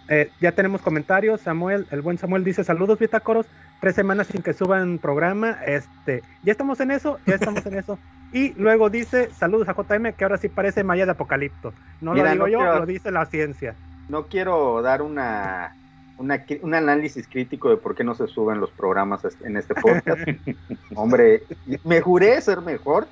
eh, 0.09 0.29
ya 0.41 0.51
tenemos 0.51 0.81
comentarios. 0.81 1.41
Samuel, 1.41 1.87
el 1.91 2.01
buen 2.01 2.17
Samuel 2.17 2.43
dice: 2.43 2.63
Saludos, 2.63 2.99
Bitácoros. 2.99 3.45
Tres 3.81 3.95
semanas 3.95 4.27
sin 4.27 4.41
que 4.41 4.53
suban 4.53 4.97
programa. 4.97 5.57
Este, 5.65 6.23
ya 6.43 6.51
estamos 6.51 6.79
en 6.79 6.91
eso, 6.91 7.19
ya 7.25 7.35
estamos 7.35 7.65
en 7.65 7.75
eso. 7.77 7.99
Y 8.31 8.53
luego 8.53 8.89
dice: 8.89 9.29
Saludos 9.33 9.67
a 9.69 9.73
JM, 9.73 10.13
que 10.13 10.23
ahora 10.23 10.37
sí 10.37 10.49
parece 10.49 10.83
Maya 10.83 11.05
de 11.05 11.11
Apocalipto. 11.11 11.73
No 12.01 12.13
Mira, 12.13 12.33
lo 12.35 12.45
digo 12.45 12.45
no 12.45 12.51
yo, 12.51 12.57
quiero- 12.59 12.79
lo 12.79 12.85
dice 12.85 13.11
la 13.11 13.25
ciencia. 13.25 13.75
No 14.09 14.27
quiero 14.27 14.81
dar 14.81 15.01
una, 15.01 15.75
una 16.17 16.43
un 16.61 16.75
análisis 16.75 17.27
crítico 17.27 17.69
de 17.69 17.77
por 17.77 17.95
qué 17.95 18.03
no 18.03 18.15
se 18.15 18.27
suben 18.27 18.59
los 18.59 18.71
programas 18.71 19.21
en 19.43 19.57
este 19.57 19.73
podcast. 19.75 20.21
Hombre, 20.95 21.43
me 21.83 22.01
juré 22.01 22.39
ser 22.41 22.61
mejor 22.61 23.07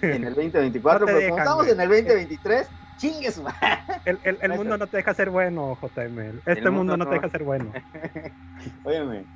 en 0.00 0.24
el 0.24 0.34
2024, 0.34 1.00
No 1.00 1.06
pero 1.06 1.18
dejan, 1.18 1.30
como 1.30 1.42
estamos 1.42 1.68
en 1.68 1.80
el 1.80 1.88
2023, 1.88 2.68
chingues. 2.96 3.40
El, 4.04 4.20
el- 4.24 4.38
el 4.40 4.52
mundo 4.52 4.76
no 4.78 4.86
te 4.86 4.96
deja 4.98 5.14
ser 5.14 5.30
bueno, 5.30 5.78
JM. 5.80 6.40
Este 6.44 6.52
El 6.52 6.70
mundo 6.70 6.72
mundo 6.72 6.96
no 6.96 7.06
te 7.08 7.14
deja 7.16 7.28
ser 7.28 7.44
bueno. 7.44 7.72
Óyeme, 8.84 9.26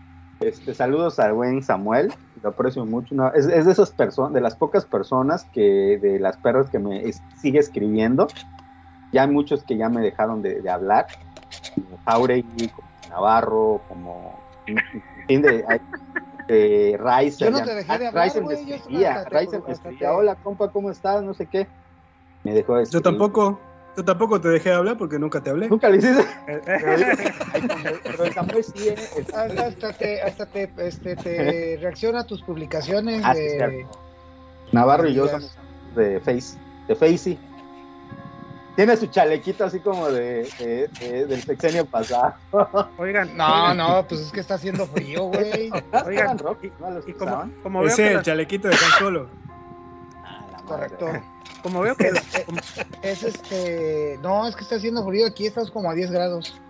este, 0.40 0.74
saludos 0.74 1.18
al 1.18 1.32
buen 1.32 1.62
Samuel, 1.62 2.12
lo 2.42 2.50
aprecio 2.50 2.84
mucho. 2.84 3.14
no, 3.14 3.32
es, 3.32 3.46
es 3.46 3.64
de 3.64 3.72
esas 3.72 3.90
personas, 3.92 4.32
de 4.34 4.40
las 4.40 4.56
pocas 4.56 4.84
personas 4.86 5.48
que, 5.52 5.98
de 6.00 6.18
las 6.18 6.36
perras 6.38 6.68
que 6.70 6.78
me 6.78 7.02
es- 7.08 7.22
sigue 7.36 7.58
escribiendo. 7.58 8.26
Ya 9.12 9.22
hay 9.22 9.30
muchos 9.30 9.64
que 9.64 9.76
ya 9.76 9.88
me 9.88 10.02
dejaron 10.02 10.42
de, 10.42 10.60
de 10.60 10.70
hablar, 10.70 11.06
como 11.74 11.98
Jauregui, 12.04 12.68
como 12.68 12.88
Navarro, 13.08 13.82
como 13.88 14.38
de, 15.28 15.64
de 16.48 17.00
Rice. 17.00 17.44
Yo 17.44 17.50
no 17.50 17.62
te 17.62 17.74
dejé 17.74 17.98
de 17.98 18.06
hablar, 18.08 18.24
Rice 18.24 18.38
me 18.40 18.44
güey, 18.44 18.66
yo 18.66 18.74
escribía, 18.74 19.24
me 19.66 19.72
escribía, 19.72 20.12
hola 20.12 20.34
compa, 20.34 20.70
¿cómo 20.70 20.90
estás? 20.90 21.22
No 21.22 21.32
sé 21.34 21.46
qué. 21.46 21.66
Me 22.46 22.52
dejó 22.54 22.76
de 22.76 22.84
Yo 22.88 23.02
tampoco, 23.02 23.58
yo 23.96 24.04
tampoco 24.04 24.40
te 24.40 24.48
dejé 24.48 24.68
de 24.68 24.76
hablar 24.76 24.96
porque 24.96 25.18
nunca 25.18 25.40
te 25.42 25.50
hablé. 25.50 25.68
Nunca 25.68 25.88
lo 25.88 25.96
hiciste. 25.96 26.24
Eh, 26.46 26.60
Pero 28.04 28.24
el 28.24 28.32
Samuel 28.32 28.62
sí, 28.64 28.88
eh, 28.88 28.94
el 29.16 29.26
Samuel 29.26 29.50
Hasta, 29.58 29.66
hasta 29.66 29.92
te, 29.98 30.22
hasta 30.22 30.46
te, 30.46 30.70
este, 30.78 31.16
te 31.16 31.76
reacciona 31.82 32.20
a 32.20 32.24
tus 32.24 32.40
publicaciones 32.42 33.22
Ah, 33.24 33.34
sí, 33.34 33.40
de... 33.40 33.84
Navarro 34.70 35.08
y 35.08 35.14
yo 35.14 35.26
somos 35.26 35.56
de 35.96 36.20
Face, 36.20 36.56
de 36.86 36.94
Facey. 36.94 37.36
Tiene 38.76 38.96
su 38.96 39.06
chalequito 39.06 39.64
así 39.64 39.80
como 39.80 40.08
de, 40.10 40.48
de- 40.60 40.88
de- 41.00 41.26
del 41.26 41.42
sexenio 41.42 41.84
pasado. 41.86 42.34
Oigan, 42.98 43.36
No, 43.36 43.74
no, 43.74 44.06
pues 44.06 44.20
es 44.20 44.30
que 44.30 44.38
está 44.40 44.54
haciendo 44.54 44.86
frío, 44.86 45.24
güey. 45.24 45.70
Oigan, 46.06 46.38
y- 46.38 46.42
¿no? 46.80 46.90
Los 46.90 47.08
y 47.08 47.12
como, 47.14 47.50
como 47.64 47.80
veo 47.80 47.88
es 47.88 47.98
el 47.98 48.14
las- 48.14 48.22
chalequito 48.24 48.68
de 48.68 48.74
Han 48.74 48.98
Solo. 49.00 49.30
Correcto. 50.66 51.06
como 51.62 51.80
veo 51.80 51.96
que 51.96 52.12
Es 53.02 53.22
este... 53.22 54.18
No, 54.22 54.46
es 54.46 54.54
que 54.54 54.62
está 54.62 54.76
haciendo 54.76 55.04
frío. 55.06 55.26
Aquí 55.26 55.46
estamos 55.46 55.70
como 55.70 55.90
a 55.90 55.94
10 55.94 56.10
grados. 56.10 56.60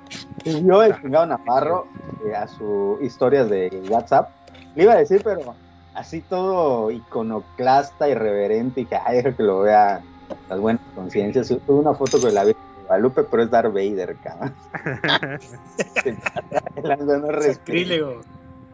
Subió 0.44 0.82
el 0.82 1.00
chingado 1.00 1.26
Navarro 1.26 1.86
eh, 2.24 2.34
a 2.34 2.46
sus 2.46 3.00
historias 3.02 3.50
de 3.50 3.82
WhatsApp. 3.90 4.30
Le 4.74 4.84
iba 4.84 4.92
a 4.92 4.96
decir, 4.96 5.22
pero 5.24 5.54
así 5.94 6.20
todo 6.20 6.90
iconoclasta, 6.90 8.08
irreverente, 8.08 8.82
y 8.82 8.84
que 8.84 8.96
ay, 8.96 9.16
deja 9.16 9.36
que 9.36 9.42
lo 9.42 9.60
vea 9.60 10.02
las 10.48 10.60
buenas 10.60 10.82
conciencias. 10.94 11.48
Tuve 11.48 11.80
una 11.80 11.94
foto 11.94 12.20
con 12.20 12.32
la 12.34 12.44
Virgen 12.44 12.62
de 12.76 12.82
Guadalupe, 12.84 13.22
pero 13.24 13.42
es 13.42 13.50
Darth 13.50 13.72
Vader, 13.72 14.16
cabrón. 14.22 14.54
El 16.76 17.06
no 17.06 17.32
respira. 17.32 17.54
Sacrílego. 17.54 18.20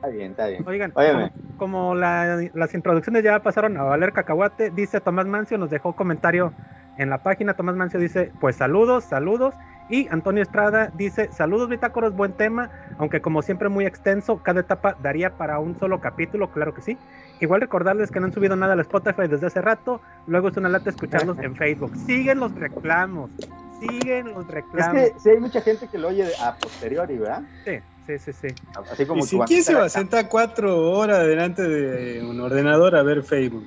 Está 0.03 0.09
bien, 0.09 0.31
está 0.33 0.47
bien. 0.49 0.65
Oigan, 0.67 0.93
Óyeme. 0.97 1.31
como, 1.57 1.93
como 1.93 1.95
la- 1.95 2.41
las 2.55 2.75
introducciones 2.75 3.23
ya 3.23 3.41
pasaron 3.41 3.77
a 3.77 3.85
valer 3.85 4.13
cacahuate, 4.13 4.71
dice 4.71 5.01
Tomás 5.01 5.27
Mancio, 5.27 5.59
nos 5.59 5.71
dejó 5.71 5.95
comentario 5.95 6.55
en 6.99 7.09
la 7.09 7.23
página. 7.23 7.55
Tomás 7.55 7.77
Mancio 7.77 8.01
dice, 8.01 8.33
pues 8.41 8.57
saludos, 8.57 9.05
saludos. 9.05 9.55
Y 9.89 10.09
Antonio 10.11 10.43
Estrada 10.43 10.91
dice, 10.93 11.31
saludos 11.31 11.69
bitácoros, 11.69 12.15
buen 12.17 12.33
tema, 12.33 12.71
aunque 12.99 13.21
como 13.21 13.43
siempre 13.43 13.69
muy 13.69 13.87
extenso, 13.87 14.43
cada 14.43 14.61
etapa 14.61 14.97
daría 15.01 15.37
para 15.37 15.61
un 15.61 15.77
solo 15.77 16.01
capítulo, 16.01 16.51
claro 16.51 16.75
que 16.75 16.83
sí. 16.83 16.99
Igual 17.41 17.61
recordarles 17.61 18.11
que 18.11 18.19
no 18.19 18.27
han 18.27 18.33
subido 18.33 18.57
nada 18.57 18.73
al 18.73 18.81
Spotify 18.81 19.29
desde 19.29 19.47
hace 19.47 19.61
rato, 19.61 20.01
luego 20.27 20.49
es 20.49 20.57
una 20.57 20.69
lata 20.69 20.91
escucharlos 20.91 21.39
en 21.39 21.55
Facebook. 21.55 21.97
Siguen 21.97 22.41
los 22.41 22.55
reclamos, 22.55 23.31
siguen 23.79 24.33
los 24.33 24.47
Es 24.49 24.55
reclamos. 24.55 25.11
que 25.13 25.19
sí 25.19 25.31
hay 25.31 25.41
mucha 25.41 25.61
gente 25.61 25.89
que 25.89 25.99
lo 25.99 26.09
oye 26.09 26.33
a 26.41 26.57
posteriori, 26.59 27.19
¿verdad? 27.19 27.43
Sí, 27.65 27.79
sí, 28.07 28.19
sí, 28.19 28.33
sí. 28.33 28.49
Así 28.91 29.07
como 29.07 29.25
¿Y 29.25 29.27
si 29.27 29.39
quién 29.41 29.63
se 29.65 29.75
va 29.75 29.85
a 29.85 29.89
sentar 29.89 30.29
cuatro 30.29 30.91
horas 30.91 31.27
delante 31.27 31.63
de 31.63 32.23
un 32.25 32.41
ordenador 32.41 32.97
a 32.97 33.03
ver 33.03 33.23
Facebook? 33.23 33.67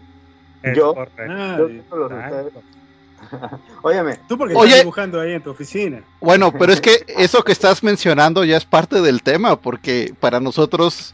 Yo- 0.75 0.93
correcto. 0.95 1.69
Yo 1.69 1.95
los. 1.97 2.11
Óyeme, 3.81 4.19
Tú 4.27 4.37
porque 4.37 4.53
Oye. 4.55 4.67
estás 4.69 4.81
dibujando 4.83 5.19
ahí 5.21 5.33
en 5.33 5.41
tu 5.41 5.49
oficina. 5.51 6.03
Bueno, 6.21 6.51
pero 6.51 6.73
es 6.73 6.81
que 6.81 7.05
eso 7.17 7.43
que 7.43 7.51
estás 7.51 7.81
mencionando 7.83 8.43
ya 8.43 8.57
es 8.57 8.65
parte 8.65 9.01
del 9.01 9.23
tema, 9.23 9.55
porque 9.59 10.13
para 10.19 10.39
nosotros 10.39 11.13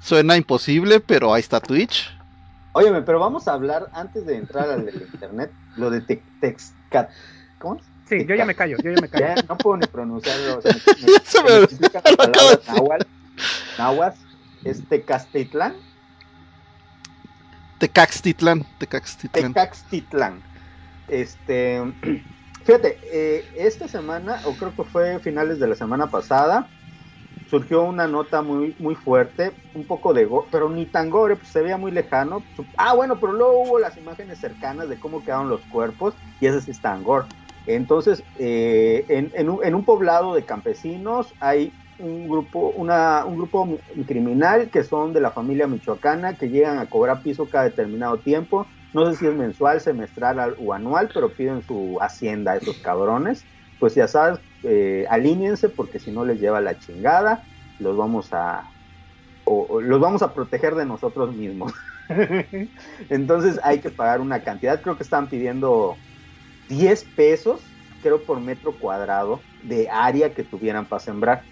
suena 0.00 0.36
imposible, 0.36 1.00
pero 1.00 1.32
ahí 1.34 1.40
está 1.40 1.60
Twitch. 1.60 2.10
óyeme, 2.72 3.02
pero 3.02 3.18
vamos 3.18 3.48
a 3.48 3.52
hablar 3.54 3.88
antes 3.92 4.24
de 4.26 4.36
entrar 4.36 4.70
al 4.70 4.86
del 4.86 5.02
internet, 5.12 5.50
lo 5.76 5.90
de 5.90 6.00
te- 6.02 6.22
Texcat. 6.40 7.10
¿Cómo 7.58 7.76
es? 7.76 7.82
Sí, 8.10 8.26
yo 8.26 8.34
ya 8.34 8.44
me 8.44 8.56
callo, 8.56 8.76
yo 8.82 8.90
ya 8.90 9.00
me 9.00 9.08
callo. 9.08 9.24
Ya 9.24 9.42
no 9.48 9.56
puedo 9.56 9.76
ni 9.76 9.86
pronunciarlo. 9.86 10.58
o 10.58 10.60
sea, 10.60 10.72
me- 11.00 11.20
Se 11.22 11.42
me- 11.44 11.60
me- 11.60 11.68
náhuatl, 12.66 13.06
náhuatl, 13.78 14.18
es 14.64 14.84
Tecaztitlán, 14.88 15.76
Tecaxtitlán, 17.78 18.66
Tecaxtitlán. 18.78 19.54
Tecaxtitlán. 19.54 20.42
Este, 21.06 21.80
fíjate, 22.64 22.98
eh, 23.12 23.44
esta 23.56 23.86
semana, 23.86 24.40
o 24.44 24.56
creo 24.56 24.74
que 24.74 24.82
fue 24.82 25.20
finales 25.20 25.60
de 25.60 25.68
la 25.68 25.76
semana 25.76 26.10
pasada, 26.10 26.68
surgió 27.46 27.84
una 27.84 28.08
nota 28.08 28.42
muy, 28.42 28.74
muy 28.80 28.96
fuerte, 28.96 29.52
un 29.72 29.86
poco 29.86 30.12
de 30.12 30.24
gore, 30.24 30.48
pero 30.50 30.68
ni 30.68 30.86
tan 30.86 31.10
gore, 31.10 31.36
pues 31.36 31.48
se 31.48 31.62
veía 31.62 31.76
muy 31.78 31.92
lejano. 31.92 32.44
Ah, 32.76 32.94
bueno, 32.94 33.20
pero 33.20 33.32
luego 33.32 33.62
hubo 33.62 33.78
las 33.78 33.96
imágenes 33.96 34.40
cercanas 34.40 34.88
de 34.88 34.98
cómo 34.98 35.22
quedaron 35.22 35.48
los 35.48 35.64
cuerpos, 35.66 36.16
y 36.40 36.46
esas 36.48 36.64
sí 36.64 36.72
están 36.72 37.02
gore. 37.04 37.26
Entonces, 37.66 38.26
eh, 38.34 39.04
en, 39.08 39.48
un, 39.50 39.64
en 39.64 39.74
un 39.74 39.84
poblado 39.84 40.34
de 40.34 40.44
campesinos 40.44 41.36
hay 41.40 41.76
un 41.96 42.28
grupo, 42.28 42.70
una, 42.72 43.24
un 43.26 43.36
grupo 43.36 43.84
criminal 44.06 44.70
que 44.70 44.82
son 44.84 45.12
de 45.12 45.20
la 45.20 45.32
familia 45.32 45.66
michoacana 45.68 46.36
que 46.36 46.48
llegan 46.48 46.78
a 46.78 46.88
cobrar 46.88 47.22
piso 47.22 47.48
cada 47.48 47.64
determinado 47.64 48.20
tiempo. 48.22 48.72
No 48.92 49.06
sé 49.10 49.16
si 49.18 49.26
es 49.26 49.34
mensual, 49.34 49.80
semestral 49.80 50.40
al- 50.40 50.54
o 50.58 50.72
anual, 50.72 51.10
pero 51.12 51.34
piden 51.36 51.62
su 51.62 51.98
hacienda 52.00 52.52
a 52.52 52.56
esos 52.56 52.80
cabrones. 52.80 53.48
Pues 53.78 53.94
ya 53.94 54.08
sabes, 54.08 54.40
eh, 54.62 55.06
alíñense 55.10 55.68
porque 55.70 55.98
si 56.00 56.10
no 56.12 56.24
les 56.24 56.40
lleva 56.40 56.60
la 56.60 56.78
chingada, 56.78 57.46
los 57.78 57.96
vamos 57.96 58.32
a 58.32 58.66
los 59.82 60.00
vamos 60.00 60.22
a 60.22 60.32
proteger 60.34 60.74
de 60.74 60.86
nosotros 60.86 61.34
mismos. 61.34 61.72
Entonces 63.08 63.58
hay 63.62 63.80
que 63.80 63.90
pagar 63.90 64.20
una 64.20 64.42
cantidad, 64.42 64.80
creo 64.82 64.96
que 64.96 65.02
están 65.04 65.28
pidiendo 65.28 66.02
10 66.70 67.04
pesos, 67.04 67.78
creo 68.00 68.26
por 68.26 68.40
metro 68.40 68.78
cuadrado 68.78 69.48
de 69.60 69.90
área 69.90 70.34
que 70.34 70.44
tuvieran 70.44 70.88
para 70.88 71.00
sembrar. 71.00 71.48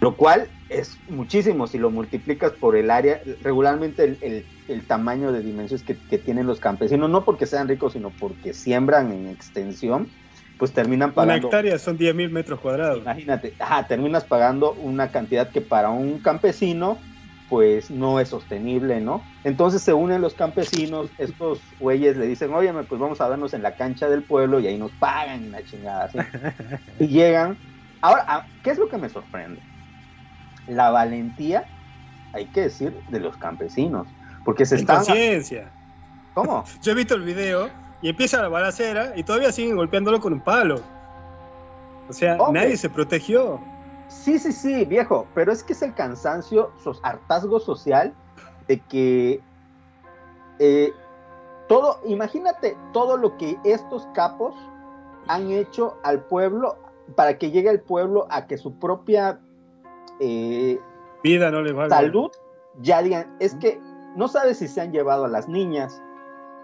Lo 0.00 0.16
cual 0.16 0.52
es 0.68 1.02
muchísimo 1.06 1.66
si 1.66 1.78
lo 1.78 1.90
multiplicas 1.90 2.52
por 2.52 2.76
el 2.76 2.90
área, 2.90 3.20
regularmente 3.40 4.04
el, 4.04 4.18
el- 4.22 4.48
el 4.68 4.86
tamaño 4.86 5.32
de 5.32 5.42
dimensiones 5.42 5.82
que, 5.82 6.02
que 6.02 6.18
tienen 6.18 6.46
los 6.46 6.60
campesinos, 6.60 7.08
no 7.08 7.24
porque 7.24 7.46
sean 7.46 7.68
ricos, 7.68 7.94
sino 7.94 8.14
porque 8.14 8.52
siembran 8.52 9.12
en 9.12 9.26
extensión, 9.28 10.14
pues 10.58 10.74
terminan 10.74 11.14
Una 11.14 11.36
pagando. 11.36 11.36
hectárea 11.36 11.78
son 11.78 11.98
10.000 11.98 12.30
metros 12.30 12.60
cuadrados. 12.62 13.06
Imagínate, 13.06 13.54
ajá, 13.58 13.86
terminas 13.86 14.24
pagando 14.24 14.74
una 14.76 15.10
cantidad 15.10 15.50
que 15.52 15.60
para 15.60 15.90
un 15.90 16.20
campesino, 16.20 17.06
pues 17.48 17.90
no 17.90 18.20
es 18.20 18.28
sostenible, 18.28 19.00
¿no? 19.00 19.22
Entonces 19.44 19.82
se 19.82 19.94
unen 19.94 20.20
los 20.20 20.34
campesinos, 20.34 21.10
estos 21.18 21.60
güeyes 21.80 22.16
le 22.16 22.26
dicen, 22.26 22.52
oye, 22.52 22.72
pues 22.84 23.00
vamos 23.00 23.20
a 23.20 23.28
vernos 23.28 23.54
en 23.54 23.62
la 23.62 23.74
cancha 23.74 24.08
del 24.08 24.22
pueblo 24.22 24.60
y 24.60 24.66
ahí 24.66 24.78
nos 24.78 24.92
pagan 24.92 25.44
y 25.44 25.48
la 25.48 25.64
chingada, 25.64 26.04
así. 26.04 26.18
y 26.98 27.08
llegan. 27.08 27.56
Ahora, 28.02 28.24
ah, 28.28 28.46
¿qué 28.62 28.70
es 28.70 28.78
lo 28.78 28.88
que 28.88 28.98
me 28.98 29.08
sorprende? 29.08 29.60
La 30.68 30.90
valentía, 30.90 31.66
hay 32.34 32.46
que 32.46 32.62
decir, 32.62 32.94
de 33.08 33.20
los 33.20 33.36
campesinos, 33.38 34.06
porque 34.44 34.66
se 34.66 34.74
En 34.74 34.80
están... 34.82 34.96
conciencia. 34.96 35.70
¿Cómo? 36.34 36.64
Yo 36.82 36.92
he 36.92 36.94
visto 36.94 37.14
el 37.14 37.22
video 37.22 37.70
y 38.02 38.10
empieza 38.10 38.42
la 38.42 38.48
balacera 38.48 39.12
y 39.16 39.22
todavía 39.22 39.52
siguen 39.52 39.76
golpeándolo 39.76 40.20
con 40.20 40.34
un 40.34 40.40
palo. 40.40 40.80
O 42.08 42.12
sea, 42.12 42.38
nadie 42.52 42.76
se 42.76 42.88
protegió. 42.88 43.60
Sí, 44.08 44.38
sí, 44.38 44.52
sí, 44.52 44.84
viejo, 44.84 45.26
pero 45.34 45.52
es 45.52 45.62
que 45.62 45.72
es 45.72 45.82
el 45.82 45.94
cansancio, 45.94 46.70
sos 46.82 47.00
hartazgo 47.02 47.60
social 47.60 48.14
de 48.66 48.80
que 48.80 49.40
eh, 50.58 50.92
todo, 51.68 52.00
imagínate 52.06 52.76
todo 52.92 53.16
lo 53.16 53.36
que 53.36 53.58
estos 53.64 54.06
capos 54.14 54.54
han 55.28 55.50
hecho 55.50 55.96
al 56.02 56.20
pueblo 56.24 56.76
para 57.14 57.38
que 57.38 57.50
llegue 57.50 57.70
el 57.70 57.80
pueblo 57.80 58.26
a 58.30 58.46
que 58.46 58.58
su 58.58 58.78
propia 58.78 59.40
eh, 60.20 60.80
Vida 61.22 61.50
no 61.50 61.62
les 61.62 61.74
valga. 61.74 61.96
salud 61.96 62.30
ya 62.80 63.02
digan, 63.02 63.36
es 63.40 63.54
que 63.56 63.80
no 64.16 64.28
sabes 64.28 64.58
si 64.58 64.68
se 64.68 64.80
han 64.80 64.92
llevado 64.92 65.24
a 65.24 65.28
las 65.28 65.48
niñas, 65.48 66.02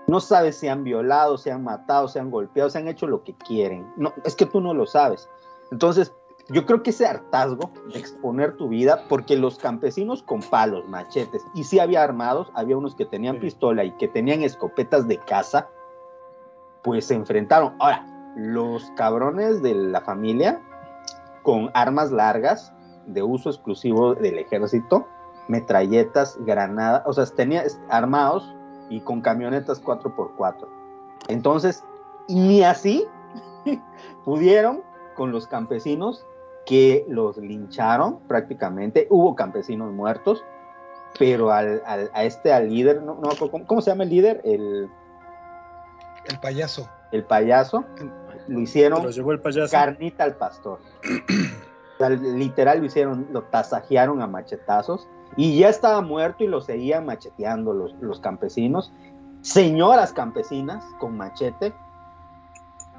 no 0.07 0.20
sabes 0.20 0.57
si 0.57 0.68
han 0.68 0.85
violado, 0.85 1.38
se 1.38 1.50
han 1.50 1.64
matado, 1.64 2.09
se 2.09 2.20
han 2.20 2.30
golpeado, 2.30 2.70
se 2.70 2.78
han 2.78 2.88
hecho 2.88 3.07
lo 3.07 3.24
que 3.24 3.35
quieren. 3.35 3.90
No, 3.96 4.12
es 4.24 4.35
que 4.37 4.46
tú 4.46 4.61
no 4.61 4.74
lo 4.74 4.87
sabes. 4.87 5.28
Entonces, 5.70 6.12
yo 6.48 6.66
creo 6.66 6.83
que 6.83 6.90
ese 6.90 7.07
hartazgo 7.07 7.70
de 7.92 7.98
exponer 7.98 8.57
tu 8.57 8.68
vida, 8.68 9.04
porque 9.09 9.37
los 9.37 9.59
campesinos 9.59 10.22
con 10.22 10.40
palos, 10.42 10.87
machetes, 10.88 11.42
y 11.54 11.64
sí 11.64 11.78
había 11.78 12.02
armados, 12.02 12.50
había 12.54 12.76
unos 12.76 12.94
que 12.94 13.07
tenían 13.07 13.37
Sí. 13.37 13.40
pistola 13.42 13.85
y 13.85 13.92
que 13.92 14.09
tenían 14.09 14.42
escopetas 14.42 15.09
de 15.09 15.18
caza, 15.18 15.68
pues 16.83 17.07
se 17.07 17.14
enfrentaron. 17.14 17.74
Ahora, 17.78 18.04
los 18.37 18.90
cabrones 18.96 19.62
de 19.62 19.74
la 19.74 20.00
familia 20.02 20.61
con 21.42 21.70
armas 21.72 22.11
largas 22.11 22.72
de 23.07 23.22
uso 23.22 23.50
exclusivo 23.50 24.14
del 24.14 24.38
ejército, 24.38 25.07
metralletas, 25.48 26.37
granadas, 26.40 27.02
o 27.07 27.12
sea, 27.12 27.26
tenía 27.26 27.64
armados 27.88 28.54
y 28.90 29.00
con 29.00 29.20
camionetas 29.20 29.83
4x4. 29.83 30.66
Entonces, 31.28 31.85
ni 32.28 32.62
así 32.62 33.07
pudieron 34.24 34.83
con 35.14 35.33
los 35.33 35.46
campesinos 35.46 36.26
que 36.66 37.05
los 37.09 37.37
lincharon 37.37 38.20
prácticamente. 38.29 39.07
Hubo 39.11 39.35
campesinos 39.35 39.92
muertos, 39.92 40.44
pero 41.18 41.50
al, 41.53 41.83
al- 41.87 42.11
a 42.14 42.24
este, 42.24 42.53
al 42.53 42.68
líder, 42.70 43.03
no, 43.03 43.14
no, 43.16 43.31
¿cómo, 43.38 43.66
cómo 43.66 43.81
se 43.83 43.90
llama 43.90 44.05
el 44.05 44.11
líder? 44.11 44.40
El, 44.44 44.88
El 46.29 46.38
payaso. 46.40 46.88
el 47.12 47.24
payaso. 47.24 47.85
Lo 48.48 48.61
hicieron 48.61 49.05
el 49.07 49.40
payaso. 49.40 49.70
carnita 49.72 50.24
al 50.24 50.35
pastor. 50.37 50.81
O 51.94 51.96
sea, 51.98 52.09
literal 52.11 52.81
lo 52.81 52.87
hicieron, 52.87 53.29
lo 53.31 53.42
tasajearon 53.44 54.20
a 54.20 54.27
machetazos 54.27 55.07
y 55.37 55.59
ya 55.59 55.68
estaba 55.68 56.00
muerto 56.00 56.42
y 56.44 56.48
lo 56.48 56.61
seguían 56.61 57.07
macheteando 57.07 57.72
los, 57.72 57.94
los 58.00 58.20
campesinos. 58.20 58.92
Señoras 59.42 60.12
campesinas 60.12 60.85
con 60.98 61.16
machete 61.16 61.72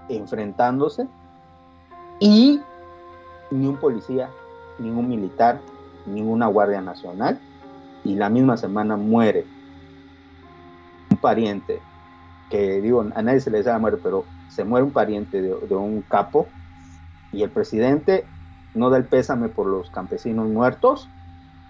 enfrentándose 0.09 1.07
y 2.19 2.61
ni 3.49 3.67
un 3.67 3.79
policía, 3.79 4.35
ningún 4.77 5.07
militar, 5.07 5.65
ninguna 6.05 6.47
guardia 6.47 6.81
nacional 6.81 7.43
y 8.03 8.15
la 8.15 8.29
misma 8.29 8.57
semana 8.57 8.97
muere 8.97 9.49
un 11.09 11.17
pariente 11.17 11.85
que 12.49 12.81
digo, 12.81 13.01
a 13.01 13.21
nadie 13.21 13.39
se 13.39 13.51
le 13.51 13.59
la 13.73 13.79
muerte, 13.79 13.99
pero 14.03 14.31
se 14.47 14.63
muere 14.63 14.85
un 14.85 14.93
pariente 14.93 15.41
de, 15.41 15.53
un 15.53 16.03
capo 16.03 16.53
y 17.31 17.43
el 17.43 17.51
presidente 17.51 18.29
no 18.73 18.89
da 18.89 18.97
el 18.97 19.07
pésame 19.07 19.49
por 19.49 19.67
los 19.67 19.89
campesinos 19.89 20.47
muertos, 20.47 21.11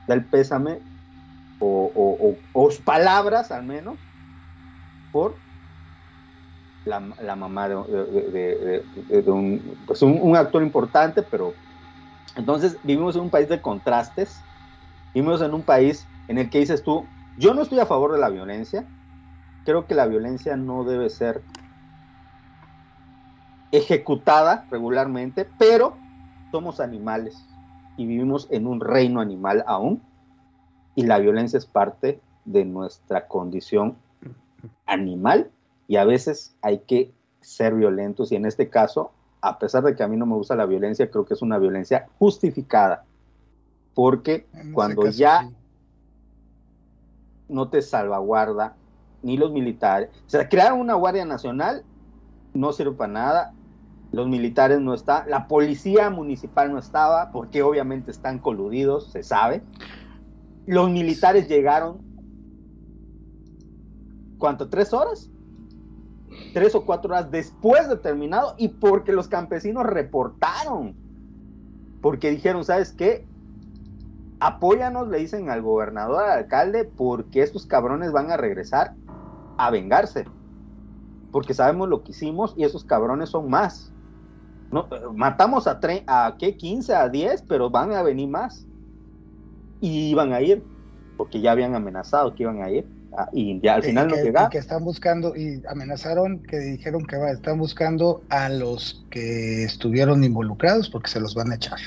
da 0.08 0.16
el 0.16 0.28
pésame 0.28 0.84
o, 1.60 1.92
o- 1.96 2.42
palabras 2.82 3.52
al 3.52 3.64
menos 3.64 4.10
por 5.12 5.42
la, 6.84 7.00
mamá 7.36 7.68
de, 7.68 7.76
un, 9.32 9.84
pues 9.88 10.02
un, 10.02 10.20
un 10.22 10.36
actor 10.36 10.62
importante, 10.62 11.24
pero 11.24 11.58
entonces 12.36 12.80
vivimos 12.84 13.16
en 13.16 13.24
un 13.24 13.30
país 13.30 13.48
de 13.50 13.62
contrastes, 13.62 14.42
vivimos 15.14 15.42
en 15.42 15.54
un 15.54 15.64
país 15.64 16.08
en 16.28 16.38
el 16.38 16.50
que 16.50 16.60
dices 16.60 16.84
tú, 16.84 17.06
yo 17.38 17.54
no 17.54 17.62
estoy 17.62 17.80
a 17.80 17.86
favor 17.86 18.12
de 18.12 18.20
la 18.20 18.30
violencia, 18.30 18.88
creo 19.64 19.88
que 19.88 19.96
la 19.96 20.08
violencia 20.08 20.56
no 20.58 20.84
debe 20.84 21.10
ser 21.10 21.42
ejecutada 23.72 24.66
regularmente, 24.70 25.48
pero 25.58 25.98
somos 26.52 26.80
animales 26.80 27.46
y 27.98 28.06
vivimos 28.06 28.48
en 28.52 28.68
un 28.68 28.80
reino 28.80 29.20
animal 29.20 29.64
aún 29.68 30.02
y 30.96 31.04
la 31.04 31.20
violencia 31.20 31.58
es 31.58 31.66
parte 31.66 32.22
de 32.46 32.64
nuestra 32.66 33.28
condición 33.28 33.98
animal 34.86 35.50
y 35.88 35.98
a 35.98 36.06
veces 36.06 36.56
hay 36.62 36.80
que 36.80 37.12
ser 37.42 37.76
violentos 37.76 38.32
y 38.32 38.36
en 38.36 38.46
este 38.46 38.70
caso, 38.70 39.12
a 39.48 39.60
pesar 39.60 39.84
de 39.84 39.96
que 39.96 40.04
a 40.04 40.08
mí 40.08 40.18
no 40.18 40.26
me 40.26 40.36
gusta 40.36 40.56
la 40.56 40.66
violencia, 40.66 41.10
creo 41.10 41.26
que 41.26 41.34
es 41.34 41.42
una 41.42 41.58
violencia 41.58 42.08
justificada 42.18 43.06
porque 43.96 44.46
cuando 44.74 45.04
caso, 45.04 45.18
ya 45.18 45.48
sí. 45.48 45.56
no 47.48 47.70
te 47.70 47.82
salvaguarda 47.82 48.76
ni 49.24 49.38
los 49.38 49.52
militares. 49.52 50.10
O 50.28 50.30
sea, 50.30 50.48
crearon 50.48 50.82
una 50.82 50.94
Guardia 50.94 51.26
Nacional, 51.26 51.84
no 52.54 52.74
sirve 52.74 52.92
para 52.92 53.12
nada. 53.12 53.54
Los 54.12 54.28
militares 54.28 54.80
no 54.82 54.94
están, 54.94 55.30
la 55.30 55.48
policía 55.48 56.10
municipal 56.10 56.72
no 56.72 56.78
estaba, 56.78 57.32
porque 57.32 57.64
obviamente 57.64 58.12
están 58.12 58.38
coludidos, 58.38 59.12
se 59.12 59.24
sabe. 59.24 59.64
Los 60.68 60.90
militares 60.90 61.48
llegaron, 61.48 62.00
¿cuánto? 64.38 64.70
¿Tres 64.70 64.94
horas? 64.94 65.32
Tres 66.52 66.76
o 66.76 66.86
cuatro 66.86 67.12
horas 67.14 67.32
después 67.32 67.90
de 67.90 67.98
terminado 67.98 68.56
y 68.58 68.70
porque 68.70 69.12
los 69.12 69.28
campesinos 69.28 69.86
reportaron. 69.86 71.00
Porque 72.00 72.32
dijeron, 72.32 72.64
¿sabes 72.64 72.94
qué? 72.94 73.30
apóyanos, 74.40 75.08
le 75.10 75.20
dicen 75.20 75.50
al 75.50 75.62
gobernador, 75.62 76.24
al 76.24 76.38
alcalde, 76.40 76.86
porque 76.86 77.42
estos 77.42 77.66
cabrones 77.66 78.12
van 78.12 78.32
a 78.32 78.38
regresar 78.38 78.98
a 79.58 79.72
vengarse. 79.72 80.26
Porque 81.32 81.54
sabemos 81.54 81.90
lo 81.90 82.04
que 82.04 82.12
hicimos 82.14 82.54
y 82.58 82.64
esos 82.64 82.86
cabrones 82.86 83.30
son 83.30 83.50
más. 83.50 83.94
No, 84.72 84.90
matamos 85.16 85.68
a, 85.68 85.80
tre- 85.82 86.04
a 86.08 86.38
¿qué? 86.40 86.58
15, 86.58 86.96
a 86.96 87.10
10, 87.10 87.44
pero 87.44 87.70
van 87.72 87.94
a 87.94 88.04
venir 88.04 88.30
más. 88.30 88.70
Y 89.80 90.10
iban 90.12 90.34
a 90.34 90.42
ir, 90.42 90.70
porque 91.16 91.42
ya 91.42 91.52
habían 91.52 91.76
amenazado 91.76 92.36
que 92.36 92.44
iban 92.44 92.62
a 92.62 92.72
ir. 92.72 92.95
Ah, 93.18 93.30
Y 93.34 93.60
ya 93.62 93.76
al 93.76 93.84
final 93.84 94.08
no 94.08 94.16
que, 94.16 94.24
llegaron. 94.24 94.50
y 94.50 94.52
que 94.52 94.58
están 94.58 94.84
buscando, 94.84 95.36
y 95.36 95.62
amenazaron, 95.70 96.40
que 96.44 96.58
dijeron 96.58 97.06
que 97.06 97.18
va, 97.18 97.32
están 97.32 97.58
buscando 97.58 98.22
a 98.30 98.50
los 98.50 99.06
que 99.10 99.64
estuvieron 99.64 100.24
involucrados 100.24 100.90
porque 100.90 101.10
se 101.10 101.20
los 101.20 101.36
van 101.36 101.52
a 101.52 101.56
echar. 101.56 101.80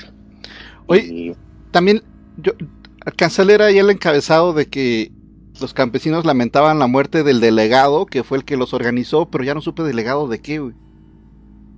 Oye, 0.87 1.01
Y- 1.07 1.35
también 1.71 2.01
yo 2.37 2.53
leer 3.45 3.61
ahí 3.61 3.77
el 3.77 3.89
encabezado 3.89 4.53
de 4.53 4.67
que 4.67 5.11
los 5.61 5.73
campesinos 5.73 6.25
lamentaban 6.25 6.79
la 6.79 6.87
muerte 6.87 7.23
del 7.23 7.39
delegado, 7.39 8.05
que 8.05 8.23
fue 8.23 8.37
el 8.37 8.45
que 8.45 8.57
los 8.57 8.73
organizó, 8.73 9.29
pero 9.29 9.43
ya 9.43 9.53
no 9.53 9.61
supe 9.61 9.83
delegado 9.83 10.27
de 10.27 10.39
qué, 10.39 10.59
güey. 10.59 10.73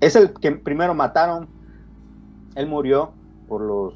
Es 0.01 0.15
el 0.15 0.33
que 0.33 0.51
primero 0.51 0.93
mataron. 0.93 1.47
Él 2.55 2.67
murió 2.67 3.13
por 3.47 3.61
los. 3.61 3.93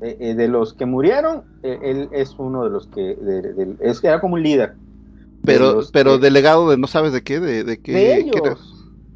eh, 0.00 0.16
eh, 0.20 0.34
de 0.34 0.48
los 0.48 0.74
que 0.74 0.84
murieron, 0.86 1.44
eh, 1.62 1.78
él 1.82 2.08
es 2.12 2.34
uno 2.38 2.64
de 2.64 2.70
los 2.70 2.86
que. 2.88 3.14
de- 3.14 3.52
de- 3.54 3.76
es, 3.80 4.02
era 4.04 4.20
como 4.20 4.34
un 4.34 4.42
líder. 4.42 4.74
Pero, 5.44 5.72
los 5.74 5.90
pero 5.90 6.14
que- 6.14 6.18
delegado 6.24 6.70
de 6.70 6.76
no 6.78 6.86
sabes 6.86 7.12
de 7.12 7.22
qué, 7.22 7.40
de, 7.40 7.64
de 7.64 7.80
qué. 7.80 7.92
de 7.92 7.98
qué 7.98 8.16
ellos. 8.18 8.36
era. 8.42 8.56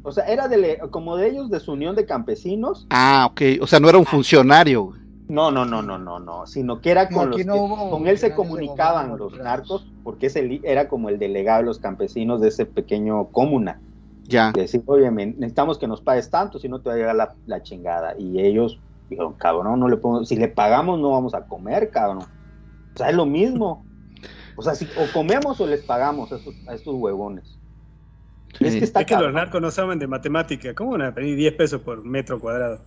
O 0.03 0.11
sea, 0.11 0.25
era 0.25 0.47
de, 0.47 0.79
como 0.91 1.17
de 1.17 1.29
ellos, 1.29 1.49
de 1.49 1.59
su 1.59 1.73
unión 1.73 1.95
de 1.95 2.05
campesinos. 2.05 2.87
Ah, 2.89 3.27
ok. 3.31 3.41
O 3.61 3.67
sea, 3.67 3.79
no 3.79 3.89
era 3.89 3.97
un 3.97 4.05
funcionario, 4.05 4.83
güey. 4.83 4.99
No, 5.27 5.51
no, 5.51 5.63
no, 5.65 5.81
no, 5.83 5.99
no, 5.99 6.19
no. 6.19 6.47
Sino 6.47 6.81
que 6.81 6.89
era 6.89 7.07
con 7.09 7.27
aquí 7.29 7.39
los 7.43 7.45
no 7.47 7.53
que- 7.53 7.59
hubo 7.59 7.89
con 7.91 8.07
él 8.07 8.17
se 8.17 8.33
comunicaban 8.33 9.15
los 9.17 9.37
narcos, 9.37 9.85
porque 10.03 10.27
ese 10.27 10.59
era 10.63 10.87
como 10.87 11.09
el 11.09 11.19
delegado 11.19 11.59
de 11.59 11.65
los 11.65 11.77
campesinos 11.79 12.41
de 12.41 12.47
ese 12.47 12.65
pequeño 12.65 13.25
comuna. 13.27 13.79
Ya. 14.23 14.51
de 14.51 14.61
decir, 14.61 14.83
oye, 14.85 15.09
necesitamos 15.09 15.79
que 15.79 15.87
nos 15.87 16.01
pagues 16.01 16.29
tanto, 16.29 16.59
si 16.59 16.69
no 16.69 16.79
te 16.81 16.89
va 16.89 16.93
a 16.93 16.97
llegar 16.99 17.15
la, 17.15 17.33
la 17.47 17.63
chingada. 17.63 18.13
Y 18.15 18.39
ellos 18.39 18.79
dijeron, 19.09 19.33
cabrón, 19.33 19.79
no 19.79 19.87
le 19.89 19.97
podemos, 19.97 20.27
si 20.29 20.35
le 20.35 20.47
pagamos 20.47 20.99
no 20.99 21.09
vamos 21.09 21.33
a 21.33 21.45
comer, 21.47 21.89
cabrón. 21.89 22.19
O 22.93 22.97
sea, 22.97 23.09
es 23.09 23.15
lo 23.15 23.25
mismo. 23.25 23.83
O 24.59 24.61
sea, 24.61 24.75
si 24.75 24.85
o 24.97 25.09
comemos 25.13 25.61
o 25.61 25.65
les 25.67 25.81
pagamos 25.83 26.33
a 26.33 26.35
estos, 26.35 26.53
a 26.67 26.73
estos 26.75 26.93
huevones. 26.95 27.57
Es 28.59 28.73
Sí. 28.73 28.79
que 28.79 28.83
está 28.85 28.99
Es 29.01 29.05
que 29.05 29.13
los 29.13 29.21
cabrón. 29.23 29.35
narcos 29.35 29.61
no 29.61 29.71
saben 29.71 29.99
de 29.99 30.07
matemática. 30.07 30.73
¿Cómo 30.75 30.91
van 30.91 31.03
a 31.03 31.13
pedir 31.15 31.37
10 31.37 31.53
pesos 31.53 31.81
por 31.81 32.03
metro 32.03 32.39
cuadrado? 32.41 32.81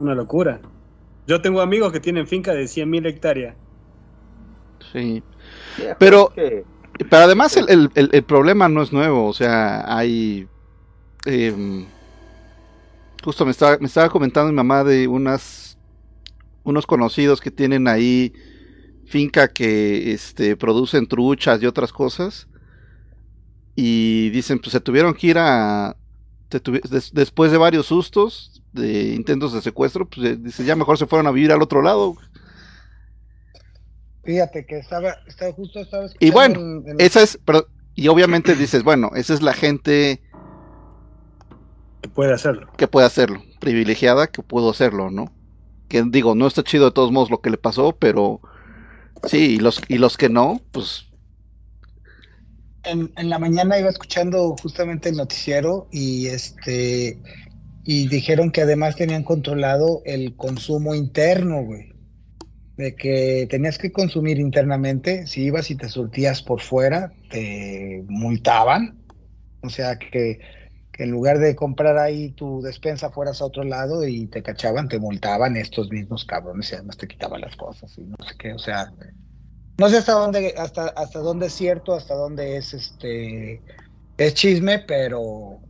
Una 0.00 0.16
locura. 0.16 0.60
Yo 1.28 1.40
tengo 1.40 1.60
amigos 1.60 1.92
que 1.92 2.00
tienen 2.00 2.26
finca 2.26 2.54
de 2.54 2.66
100.000 2.66 3.06
hectáreas. 3.06 3.54
Sí. 4.92 5.22
Pero- 6.00 6.32
Pero 6.34 7.22
además 7.22 7.56
el, 7.56 7.68
el- 7.70 7.90
el- 7.94 8.10
el 8.12 8.22
problema 8.24 8.68
no 8.68 8.82
es 8.82 8.92
nuevo, 8.92 9.26
o 9.28 9.32
sea, 9.32 9.84
hay... 9.96 10.48
em, 11.26 11.86
justo 13.22 13.44
me 13.44 13.52
estaba, 13.52 13.78
me 13.78 13.86
estaba 13.86 14.08
comentando 14.08 14.50
mi 14.50 14.56
mamá 14.56 14.82
de 14.82 15.06
unas 15.06 15.78
unos 16.64 16.86
conocidos 16.86 17.40
que 17.40 17.50
tienen 17.52 17.86
ahí 17.86 18.32
finca 19.08 19.48
que 19.48 20.12
este, 20.12 20.56
producen 20.56 21.06
truchas 21.08 21.62
y 21.62 21.66
otras 21.66 21.92
cosas. 21.92 22.48
Y 23.74 24.30
dicen, 24.30 24.58
pues 24.58 24.72
se 24.72 24.80
tuvieron 24.80 25.14
que 25.14 25.28
ir 25.28 25.38
a... 25.38 25.96
se 26.50 26.62
tuvi- 26.62 26.82
des- 26.88 27.12
después 27.14 27.52
de 27.52 27.58
varios 27.58 27.86
sustos, 27.86 28.62
de 28.72 29.14
intentos 29.14 29.52
de 29.52 29.62
secuestro, 29.62 30.08
pues 30.08 30.26
eh, 30.26 30.36
dice, 30.36 30.64
ya 30.64 30.76
mejor 30.76 30.98
se 30.98 31.06
fueron 31.06 31.26
a 31.28 31.30
vivir 31.32 31.52
al 31.52 31.62
otro 31.62 31.82
lado. 31.82 32.16
Fíjate 34.24 34.66
que 34.66 34.78
estaba, 34.78 35.14
estaba 35.26 35.52
justo 35.52 35.80
estaba 35.80 36.06
Y 36.18 36.30
bueno, 36.30 36.54
escuchando 36.54 36.88
en- 36.90 37.00
en- 37.00 37.00
esa 37.00 37.22
es, 37.22 37.38
pero, 37.44 37.68
y 37.94 38.08
obviamente 38.08 38.54
dices, 38.56 38.82
bueno, 38.82 39.10
esa 39.14 39.34
es 39.34 39.42
la 39.42 39.54
gente 39.54 40.20
Que 42.02 42.08
puede 42.08 42.32
hacerlo. 42.32 42.68
que 42.76 42.88
puede 42.88 43.06
hacerlo, 43.06 43.42
privilegiada 43.60 44.26
que 44.28 44.42
pudo 44.42 44.70
hacerlo, 44.70 45.10
¿no? 45.10 45.32
Que 45.88 46.02
digo, 46.02 46.34
no 46.34 46.46
está 46.46 46.62
chido 46.62 46.86
de 46.86 46.92
todos 46.92 47.12
modos 47.12 47.30
lo 47.30 47.40
que 47.40 47.50
le 47.50 47.58
pasó, 47.58 47.96
pero 47.98 48.40
sí, 49.24 49.54
y 49.54 49.58
los, 49.58 49.80
y 49.88 49.98
los 49.98 50.16
que 50.16 50.28
no, 50.28 50.60
pues 50.72 51.06
en, 52.84 53.12
en 53.16 53.28
la 53.28 53.38
mañana 53.38 53.78
iba 53.78 53.90
escuchando 53.90 54.56
justamente 54.60 55.08
el 55.08 55.16
noticiero 55.16 55.88
y 55.90 56.26
este 56.28 57.18
y 57.90 58.06
dijeron 58.06 58.50
que 58.50 58.60
además 58.60 58.96
tenían 58.96 59.24
controlado 59.24 60.02
el 60.04 60.36
consumo 60.36 60.94
interno, 60.94 61.62
güey. 61.62 61.94
De 62.76 62.94
que 62.94 63.46
tenías 63.48 63.78
que 63.78 63.92
consumir 63.92 64.38
internamente, 64.38 65.26
si 65.26 65.44
ibas 65.44 65.70
y 65.70 65.74
te 65.74 65.88
surtías 65.88 66.42
por 66.42 66.60
fuera, 66.60 67.14
te 67.30 68.04
multaban. 68.06 68.98
O 69.62 69.70
sea 69.70 69.98
que, 69.98 70.38
en 70.98 71.10
lugar 71.10 71.38
de 71.38 71.54
comprar 71.54 71.96
ahí 71.96 72.30
tu 72.30 72.60
despensa 72.60 73.10
fueras 73.10 73.40
a 73.40 73.44
otro 73.46 73.62
lado 73.62 74.06
y 74.06 74.26
te 74.26 74.42
cachaban, 74.42 74.88
te 74.88 74.98
multaban 74.98 75.56
estos 75.56 75.90
mismos 75.90 76.24
cabrones 76.24 76.72
y 76.72 76.74
además 76.74 76.96
te 76.96 77.06
quitaban 77.06 77.40
las 77.40 77.56
cosas 77.56 77.96
y 77.96 78.02
no 78.02 78.16
sé 78.28 78.34
qué, 78.36 78.52
o 78.52 78.58
sea, 78.58 78.92
no 79.78 79.88
sé 79.88 79.98
hasta 79.98 80.12
dónde, 80.12 80.54
hasta, 80.58 80.88
hasta 80.88 81.20
dónde 81.20 81.46
es 81.46 81.52
cierto, 81.52 81.94
hasta 81.94 82.14
dónde 82.14 82.56
es 82.56 82.74
este 82.74 83.62
es 84.16 84.34
chisme, 84.34 84.80
pero 84.80 85.60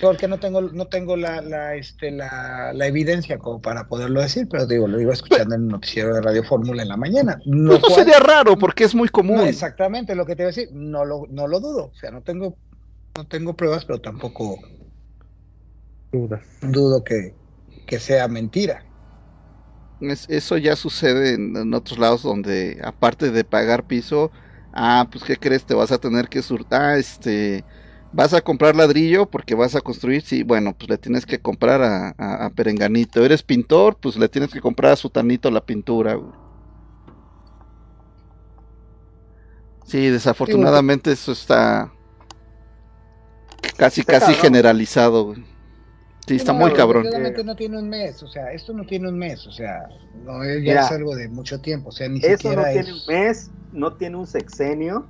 porque 0.00 0.28
no 0.28 0.38
tengo, 0.38 0.62
no 0.62 0.86
tengo 0.86 1.14
la, 1.16 1.42
la, 1.42 1.74
este, 1.74 2.10
la, 2.10 2.72
la 2.72 2.86
evidencia 2.86 3.38
como 3.38 3.60
para 3.60 3.86
poderlo 3.86 4.22
decir, 4.22 4.48
pero 4.50 4.66
digo, 4.66 4.88
lo 4.88 4.98
iba 4.98 5.12
escuchando 5.12 5.54
en 5.54 5.62
el 5.62 5.68
noticiero 5.68 6.14
de 6.14 6.22
Radio 6.22 6.42
Fórmula 6.42 6.82
en 6.82 6.88
la 6.88 6.96
mañana. 6.96 7.38
No, 7.44 7.78
pues 7.78 7.82
no 7.82 7.96
sería 7.96 8.18
raro 8.18 8.56
porque 8.56 8.84
es 8.84 8.94
muy 8.94 9.08
común. 9.08 9.36
no, 9.36 9.44
exactamente 9.44 10.14
lo 10.14 10.24
que 10.24 10.36
te 10.36 10.42
iba 10.42 10.48
a 10.48 10.54
decir, 10.54 10.70
no 10.72 11.04
lo, 11.04 11.26
no 11.28 11.46
lo 11.46 11.60
dudo, 11.60 11.90
o 11.92 11.94
sea, 11.94 12.10
no 12.10 12.22
tengo, 12.22 12.56
no 13.20 13.26
tengo 13.28 13.54
pruebas, 13.56 13.84
pero 13.84 14.00
tampoco 14.00 14.58
Dudas. 16.12 16.46
dudo 16.60 17.02
que, 17.04 17.36
que 17.86 17.98
sea 17.98 18.28
mentira. 18.28 18.84
Es- 20.00 20.26
eso 20.28 20.56
ya 20.56 20.76
sucede 20.76 21.34
en, 21.34 21.56
en 21.56 21.74
otros 21.74 21.98
lados 21.98 22.22
donde 22.22 22.80
aparte 22.82 23.30
de 23.30 23.44
pagar 23.44 23.86
piso, 23.86 24.32
ah, 24.72 25.08
pues 25.10 25.24
qué 25.24 25.36
crees, 25.36 25.66
te 25.66 25.74
vas 25.74 25.92
a 25.92 25.98
tener 25.98 26.28
que 26.28 26.40
surtar, 26.42 26.80
ah, 26.82 26.96
este, 26.98 27.66
vas 28.10 28.32
a 28.32 28.40
comprar 28.40 28.74
ladrillo 28.76 29.28
porque 29.30 29.54
vas 29.54 29.74
a 29.74 29.82
construir, 29.82 30.22
sí, 30.22 30.42
bueno, 30.42 30.74
pues 30.76 30.88
le 30.90 30.96
tienes 30.98 31.26
que 31.26 31.40
comprar 31.40 31.82
a, 31.82 32.14
a- 32.18 32.46
a 32.46 32.50
Perenganito, 32.50 33.22
eres 33.24 33.42
pintor, 33.42 33.98
pues 34.00 34.16
le 34.16 34.28
tienes 34.30 34.52
que 34.52 34.60
comprar 34.62 34.92
a 34.92 34.96
Sutanito 34.96 35.50
la 35.50 35.60
pintura. 35.64 36.14
güey. 36.14 36.32
Sí, 39.82 40.08
desafortunadamente 40.08 41.12
eso 41.12 41.32
está 41.32 41.92
casi, 43.76 44.00
Está 44.00 44.14
casi 44.14 44.32
cabrón. 44.32 44.40
generalizado. 44.42 45.24
güey. 45.26 45.44
Sí, 46.26 46.36
está 46.36 46.52
No, 46.52 46.60
muy 46.60 46.72
cabrón. 46.72 47.02
desgraciadamente 47.02 47.44
no 47.44 47.56
tiene 47.56 47.78
un 47.78 47.88
mes, 47.88 48.22
o 48.22 48.28
sea, 48.28 48.52
esto 48.52 48.72
no 48.72 48.84
tiene 48.86 49.08
un 49.08 49.18
mes, 49.18 49.46
o 49.46 49.52
sea, 49.52 49.88
no 50.24 50.42
es, 50.44 50.62
ya 50.62 50.70
Mira, 50.70 50.80
es 50.84 50.90
algo 50.92 51.16
de 51.16 51.28
mucho 51.28 51.60
tiempo, 51.60 51.88
o 51.88 51.92
sea, 51.92 52.08
ni 52.08 52.18
Eso 52.18 52.28
no 52.30 52.36
siquiera 52.36 52.72
tiene 52.72 52.90
es... 52.90 53.08
un 53.08 53.14
mes, 53.14 53.50
no 53.72 53.94
tiene 53.96 54.16
un 54.16 54.26
sexenio, 54.26 55.06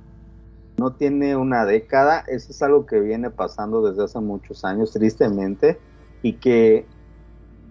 no 0.77 0.93
tiene 0.93 1.35
una 1.35 1.65
década. 1.65 2.23
Eso 2.27 2.51
es 2.51 2.61
algo 2.63 2.85
que 2.87 2.99
viene 2.99 3.29
pasando 3.29 3.87
desde 3.87 4.03
hace 4.05 4.19
muchos 4.19 4.65
años, 4.65 4.93
tristemente, 4.93 5.79
y 6.23 6.33
que 6.33 6.87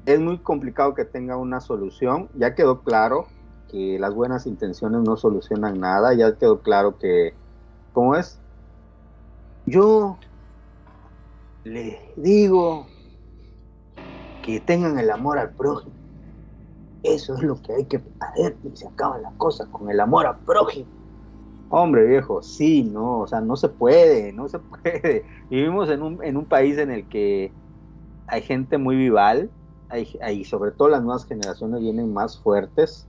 es 0.06 0.20
muy 0.20 0.38
complicado 0.38 0.94
que 0.94 1.04
tenga 1.04 1.36
una 1.36 1.60
solución. 1.60 2.28
Ya 2.36 2.54
quedó 2.54 2.82
claro 2.82 3.26
que 3.68 3.98
las 3.98 4.14
buenas 4.14 4.46
intenciones 4.46 5.00
no 5.00 5.16
solucionan 5.16 5.80
nada, 5.80 6.14
ya 6.14 6.36
quedó 6.36 6.60
claro 6.60 6.98
que, 6.98 7.34
¿cómo 7.94 8.14
es? 8.14 8.38
Yo 9.66 10.18
le 11.64 11.98
digo 12.16 12.90
que 14.42 14.60
tengan 14.60 14.98
el 14.98 15.10
amor 15.10 15.38
al 15.38 15.54
prójimo. 15.54 15.96
Eso 17.02 17.34
es 17.34 17.42
lo 17.42 17.60
que 17.62 17.72
hay 17.74 17.86
que 17.86 18.02
hacer 18.20 18.58
y 18.62 18.76
se 18.76 18.86
acaban 18.86 19.22
las 19.22 19.34
cosas 19.36 19.68
con 19.70 19.90
el 19.90 20.00
amor 20.00 20.26
al 20.26 20.42
prójimo. 20.44 20.90
Hombre 21.68 22.06
viejo, 22.06 22.42
sí, 22.42 22.84
no, 22.84 23.20
o 23.22 23.28
sea, 23.28 23.40
no 23.42 23.56
se 23.56 23.68
puede, 23.70 24.32
no 24.32 24.48
se 24.48 24.60
puede. 24.82 25.26
Vivimos 25.50 25.90
en 25.90 26.02
un, 26.02 26.24
en 26.24 26.36
un 26.38 26.46
país 26.46 26.78
en 26.78 26.90
el 26.92 27.08
que 27.08 27.56
hay 28.26 28.42
gente 28.42 28.78
muy 28.78 28.96
vival, 28.96 29.52
hay, 29.88 30.08
hay- 30.22 30.44
sobre 30.44 30.72
todo 30.72 30.88
las 30.90 31.02
nuevas 31.02 31.26
generaciones 31.26 31.80
vienen 31.80 32.12
más 32.14 32.40
fuertes, 32.40 33.08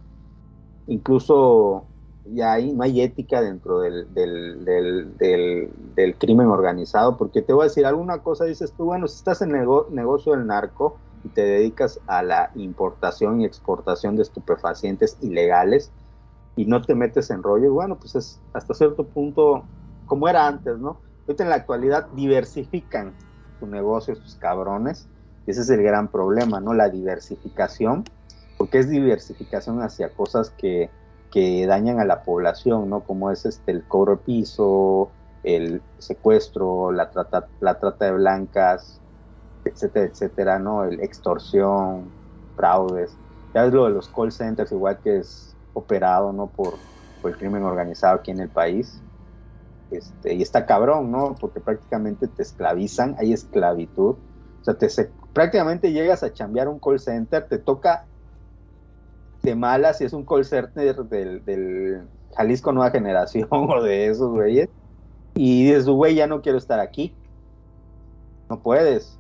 incluso 0.88 1.91
ya 2.26 2.54
ahí 2.54 2.72
no 2.74 2.84
hay 2.84 3.02
ética 3.02 3.42
dentro 3.42 3.80
del, 3.80 4.14
del, 4.14 4.64
del, 4.66 5.72
del, 5.96 6.16
crimen 6.18 6.48
organizado, 6.48 7.18
porque 7.18 7.42
te 7.42 7.54
voy 7.54 7.64
a 7.64 7.68
decir 7.68 7.86
alguna 7.86 8.20
cosa, 8.20 8.46
dices 8.46 8.74
tú, 8.74 8.86
bueno, 8.86 9.08
si 9.08 9.18
estás 9.18 9.42
en 9.42 9.52
negocio 9.52 10.34
del 10.34 10.46
narco 10.46 10.98
y 11.24 11.30
te 11.30 11.42
dedicas 11.42 12.00
a 12.08 12.22
la 12.22 12.52
importación 12.56 13.42
y 13.42 13.46
exportación 13.46 14.16
de 14.16 14.24
estupefacientes 14.24 15.18
ilegales 15.22 15.92
y 16.56 16.66
no 16.66 16.82
te 16.82 16.96
metes 16.96 17.30
en 17.32 17.44
rollo, 17.44 17.74
bueno, 17.74 17.98
pues 17.98 18.16
es 18.16 18.40
hasta 18.54 18.74
cierto 18.74 19.04
punto 19.04 19.64
como 20.06 20.28
era 20.28 20.48
antes, 20.48 20.78
¿no? 20.78 20.98
Ahorita 21.22 21.44
en 21.44 21.50
la 21.50 21.56
actualidad 21.56 22.08
diversifican 22.16 23.14
su 23.60 23.68
negocio, 23.68 24.16
sus 24.16 24.36
cabrones, 24.36 25.08
y 25.48 25.52
ese 25.52 25.62
es 25.62 25.70
el 25.70 25.82
gran 25.82 26.10
problema, 26.10 26.60
¿no? 26.60 26.74
La 26.74 26.90
diversificación, 26.90 28.04
porque 28.58 28.80
es 28.80 28.90
diversificación 28.90 29.82
hacia 29.82 30.14
cosas 30.14 30.52
que, 30.52 30.90
que 31.32 31.66
dañan 31.66 32.00
a 32.00 32.06
la 32.06 32.24
población, 32.24 32.90
¿no? 32.90 33.02
Como 33.02 33.32
es 33.32 33.46
este 33.46 33.72
el 33.72 33.84
cobro 33.84 34.20
piso, 34.20 35.12
el 35.44 35.82
secuestro, 35.98 36.92
la 36.92 37.10
trata, 37.10 37.48
la 37.60 37.80
trata 37.80 38.06
de 38.06 38.12
blancas, 38.12 39.00
etcétera, 39.66 40.06
etcétera, 40.06 40.60
¿no? 40.60 40.84
El 40.84 41.00
extorsión, 41.00 42.12
fraudes. 42.56 43.16
Ya 43.54 43.66
es 43.66 43.74
lo 43.74 43.86
de 43.86 43.92
los 43.92 44.10
call 44.10 44.32
centers, 44.32 44.72
igual 44.72 45.00
que 45.00 45.18
es 45.20 45.56
operado, 45.74 46.32
¿no? 46.34 46.48
Por, 46.48 46.76
el 47.24 47.38
crimen 47.38 47.64
organizado 47.64 48.16
aquí 48.16 48.32
en 48.32 48.40
el 48.40 48.50
país. 48.50 49.00
Este, 49.92 50.34
y 50.34 50.42
está 50.42 50.66
cabrón, 50.66 51.12
¿no? 51.12 51.36
Porque 51.40 51.60
prácticamente 51.60 52.28
te 52.28 52.42
esclavizan, 52.42 53.16
hay 53.20 53.32
esclavitud. 53.32 54.16
O 54.16 54.64
sea, 54.64 54.74
te 54.74 54.88
prácticamente 55.32 55.92
llegas 55.92 56.24
a 56.24 56.34
chambear 56.34 56.68
un 56.68 56.80
call 56.80 57.00
center, 57.00 57.48
te 57.48 57.60
toca 57.60 58.06
de 59.42 59.56
malas 59.56 59.98
si 59.98 60.06
es 60.06 60.14
un 60.14 60.26
call 60.26 60.46
center 60.46 60.96
del, 61.06 61.44
del 61.46 62.08
Jalisco 62.36 62.72
Nueva 62.72 62.92
Generación 62.92 63.48
o 63.52 63.82
de 63.82 64.08
esos 64.08 64.30
güeyes. 64.30 64.70
Y 65.36 65.66
dices, 65.66 65.88
güey, 65.88 66.16
ya 66.16 66.28
no 66.28 66.42
quiero 66.42 66.58
estar 66.58 66.80
aquí. 66.80 67.16
No 68.50 68.60
puedes. 68.60 69.18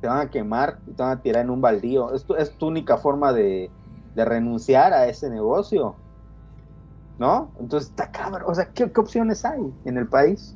Te 0.00 0.06
van 0.06 0.20
a 0.20 0.30
quemar 0.30 0.78
y 0.86 0.92
te 0.92 1.02
van 1.02 1.18
a 1.18 1.22
tirar 1.22 1.44
en 1.44 1.50
un 1.50 1.60
baldío. 1.60 2.14
Es 2.14 2.24
tu, 2.24 2.34
es 2.34 2.52
tu 2.58 2.66
única 2.66 2.98
forma 2.98 3.32
de, 3.32 3.70
de 4.14 4.24
renunciar 4.24 4.92
a 4.92 5.06
ese 5.08 5.30
negocio. 5.30 5.96
¿No? 7.18 7.50
Entonces 7.58 7.88
está 7.90 8.10
cabrón. 8.10 8.42
O 8.46 8.54
sea, 8.54 8.66
¿qué, 8.72 8.92
qué 8.92 9.00
opciones 9.00 9.44
hay 9.44 9.72
en 9.86 9.96
el 9.96 10.06
país? 10.06 10.54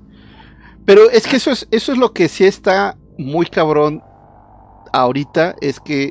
Pero 0.84 1.08
es 1.10 1.26
que 1.26 1.36
eso 1.36 1.50
es, 1.50 1.66
eso 1.70 1.92
es 1.92 1.98
lo 1.98 2.12
que 2.12 2.28
sí 2.28 2.44
está 2.44 2.96
muy 3.16 3.46
cabrón 3.46 4.02
ahorita, 4.92 5.54
es 5.60 5.80
que 5.80 6.10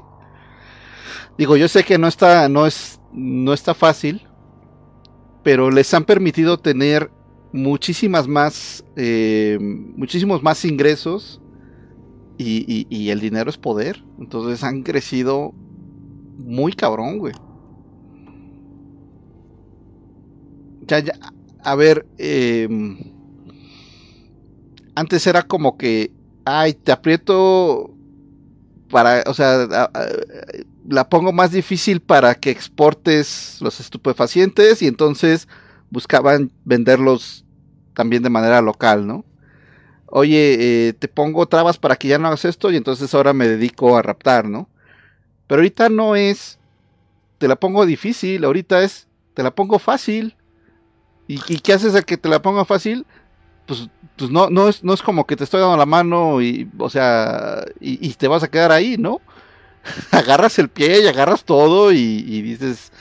digo, 1.37 1.57
yo 1.57 1.67
sé 1.67 1.83
que 1.83 1.97
no 1.97 2.07
está, 2.07 2.49
no 2.49 2.65
es, 2.65 2.99
no 3.13 3.53
está 3.53 3.73
fácil, 3.73 4.27
pero 5.43 5.71
les 5.71 5.93
han 5.93 6.05
permitido 6.05 6.57
tener 6.57 7.11
muchísimas 7.51 8.27
más, 8.27 8.83
eh, 8.95 9.57
muchísimos 9.59 10.43
más 10.43 10.63
ingresos 10.65 11.41
y, 12.37 13.09
el 13.09 13.19
dinero 13.19 13.49
es 13.49 13.57
poder. 13.57 14.03
Entonces 14.19 14.63
han 14.63 14.83
crecido 14.83 15.53
muy 16.37 16.73
cabrón, 16.73 17.19
güey. 17.19 17.33
Ya, 20.87 20.99
ya, 20.99 21.13
a 21.63 21.75
ver, 21.75 22.07
em, 22.17 22.97
antes 24.95 25.27
era 25.27 25.43
como 25.43 25.77
que, 25.77 26.11
ay, 26.45 26.73
te 26.73 26.91
aprieto 26.91 27.93
para, 28.89 29.23
o 29.27 29.33
sea, 29.33 29.89
la 30.89 31.07
pongo 31.07 31.31
más 31.31 31.51
difícil 31.51 32.01
para 32.01 32.35
que 32.35 32.49
exportes 32.49 33.57
los 33.61 33.79
estupefacientes 33.79 34.81
y 34.81 34.87
entonces 34.87 35.47
buscaban 35.91 36.51
venderlos 36.65 37.45
también 37.93 38.23
de 38.23 38.29
manera 38.29 38.61
local, 38.61 39.05
¿no? 39.05 39.23
Oye, 40.07 40.87
eh, 40.87 40.93
te 40.93 41.07
pongo 41.07 41.47
trabas 41.47 41.77
para 41.77 41.95
que 41.95 42.07
ya 42.07 42.17
no 42.17 42.27
hagas 42.27 42.45
esto 42.45 42.71
y 42.71 42.75
entonces 42.75 43.13
ahora 43.13 43.33
me 43.33 43.47
dedico 43.47 43.97
a 43.97 44.01
raptar, 44.01 44.45
¿no? 44.45 44.67
Pero 45.45 45.59
ahorita 45.59 45.89
no 45.89 46.15
es, 46.15 46.57
te 47.37 47.47
la 47.47 47.55
pongo 47.55 47.85
difícil, 47.85 48.43
ahorita 48.43 48.81
es, 48.81 49.07
te 49.35 49.43
la 49.43 49.51
pongo 49.51 49.77
fácil. 49.77 50.35
¿Y, 51.27 51.59
qué 51.59 51.73
haces 51.73 51.93
a 51.93 52.01
que 52.01 52.17
te 52.17 52.27
la 52.27 52.41
ponga 52.41 52.65
fácil? 52.65 53.05
Pues, 53.67 53.87
pues 54.15 54.31
no, 54.31 54.49
no, 54.49 54.67
es, 54.67 54.83
no 54.83 54.95
es 54.95 55.03
como 55.03 55.27
que 55.27 55.35
te 55.35 55.43
estoy 55.43 55.61
dando 55.61 55.77
la 55.77 55.85
mano 55.85 56.41
y, 56.41 56.67
o 56.79 56.89
sea, 56.89 57.63
y 57.79 58.11
te 58.13 58.27
vas 58.27 58.41
a 58.41 58.47
quedar 58.47 58.71
ahí, 58.71 58.97
¿no? 58.97 59.21
agarras 60.11 60.59
el 60.59 60.69
pie 60.69 61.03
y 61.03 61.07
agarras 61.07 61.43
todo 61.43 61.91
y, 61.91 62.41
dices, 62.41 62.91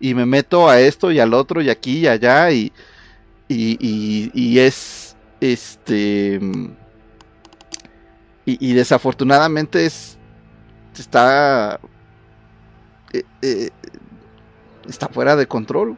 y 0.00 0.14
me 0.14 0.26
meto 0.26 0.68
a 0.68 0.80
esto 0.80 1.10
y 1.12 1.20
al 1.20 1.34
otro 1.34 1.62
y 1.62 1.70
aquí 1.70 2.00
y 2.00 2.08
allá 2.08 2.50
y, 2.50 2.72
y, 3.48 4.58
es, 4.58 5.16
este, 5.40 6.40
y, 8.44 8.70
y 8.70 8.72
desafortunadamente 8.74 9.86
es, 9.86 10.16
está, 11.00 11.80
eh, 13.12 13.22
eh, 13.42 13.70
está 14.88 15.08
fuera 15.08 15.36
de 15.36 15.46
control. 15.46 15.96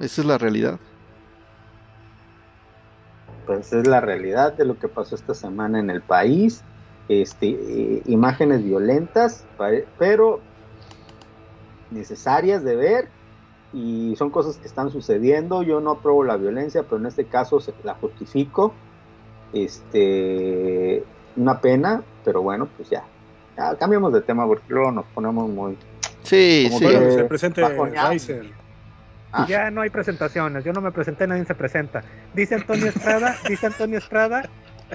Esa 0.00 0.20
es 0.22 0.26
la 0.26 0.38
realidad. 0.38 0.78
Pues 3.46 3.72
es 3.72 3.86
la 3.86 4.00
realidad 4.00 4.52
de 4.54 4.64
lo 4.64 4.78
que 4.78 4.88
pasó 4.88 5.14
esta 5.14 5.34
semana 5.34 5.78
en 5.80 5.90
el 5.90 6.00
país. 6.00 6.62
Este, 7.08 7.48
eh, 7.48 8.02
imágenes 8.06 8.64
violentas, 8.64 9.44
pero 9.98 10.40
necesarias 11.90 12.64
de 12.64 12.76
ver 12.76 13.08
y 13.72 14.14
son 14.16 14.30
cosas 14.30 14.56
que 14.56 14.66
están 14.66 14.90
sucediendo. 14.90 15.62
Yo 15.62 15.80
no 15.80 15.92
apruebo 15.92 16.24
la 16.24 16.36
violencia, 16.36 16.82
pero 16.84 16.98
en 16.98 17.06
este 17.06 17.24
caso 17.24 17.60
se 17.60 17.72
la 17.84 17.94
justifico. 17.94 18.72
Este, 19.52 21.04
una 21.36 21.60
pena, 21.60 22.02
pero 22.24 22.42
bueno, 22.42 22.68
pues 22.76 22.90
ya. 22.90 23.04
Ya 23.56 23.76
cambiamos 23.76 24.12
de 24.12 24.22
tema 24.22 24.46
porque 24.46 24.64
luego 24.68 24.92
nos 24.92 25.06
ponemos 25.06 25.48
muy. 25.48 25.76
Sí, 26.22 26.68
sí. 26.70 26.84
Bueno, 26.84 27.10
se 27.10 27.24
presente. 27.24 27.62
Ah. 29.34 29.46
Ya 29.48 29.70
no 29.70 29.80
hay 29.80 29.88
presentaciones, 29.88 30.62
yo 30.62 30.74
no 30.74 30.82
me 30.82 30.92
presenté, 30.92 31.26
nadie 31.26 31.46
se 31.46 31.54
presenta. 31.54 32.02
Dice 32.34 32.54
Antonio 32.54 32.88
Estrada, 32.88 33.34
dice 33.48 33.66
Antonio 33.66 33.98
Estrada, 33.98 34.42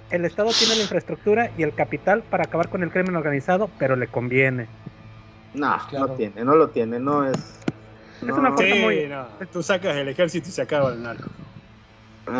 el 0.10 0.26
Estado 0.26 0.50
tiene 0.58 0.76
la 0.76 0.82
infraestructura 0.82 1.52
y 1.58 1.64
el 1.64 1.74
capital 1.74 2.24
para 2.24 2.43
acabar 2.43 2.70
con 2.70 2.84
el 2.84 2.91
crimen 2.91 3.16
organizado, 3.16 3.70
pero 3.78 3.95
le 3.95 4.08
conviene. 4.08 4.68
No, 5.54 5.78
Claro. 5.89 6.08
no 6.08 6.14
tiene, 6.16 6.43
no 6.43 6.56
lo 6.56 6.70
tiene, 6.70 7.00
no 7.00 7.26
es. 7.30 7.60
no, 8.22 8.36
una 8.36 8.50
no. 8.50 8.56
cosa 8.56 8.68
Sí, 8.68 8.80
muy- 8.82 9.08
no, 9.08 9.26
tú 9.52 9.64
sacas 9.64 9.95
el 9.95 10.08
ejército 10.10 10.50
y 10.50 10.52
se 10.52 10.62
acaba 10.62 10.91
el 10.91 11.02
narco. 11.02 11.30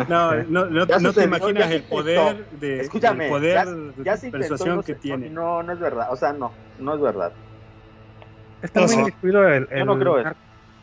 No, 0.08 0.34
no, 0.34 0.66
no, 0.66 0.86
Ya 0.86 0.98
no 0.98 1.12
te 1.14 1.24
imaginas 1.24 1.70
el 1.70 1.82
poder 1.84 2.44
de 2.60 2.80
Escúchame, 2.80 3.24
el 3.24 3.30
poder 3.30 3.54
ya- 3.54 3.64
de 3.64 3.92
Ya 4.04 4.16
se 4.18 4.26
intentó 4.26 4.46
y 4.46 4.48
persuasión 4.50 4.76
no 4.76 4.82
que 4.82 4.94
tiene. 4.94 5.30
No, 5.30 5.62
no 5.62 5.72
es 5.72 5.78
verdad. 5.80 6.08
O 6.10 6.16
sea, 6.16 6.32
no, 6.34 6.52
no 6.78 6.94
es 6.94 7.00
verdad. 7.00 7.32
Está 8.60 8.80
No, 8.80 8.86
muy 8.86 8.94
sí. 8.94 9.00
inmiscuido 9.00 9.48
el, 9.48 9.66
el 9.70 9.78
Yo 9.78 9.84
no 9.86 9.98
creo 9.98 10.14
eso. 10.18 10.24
narco. 10.24 10.40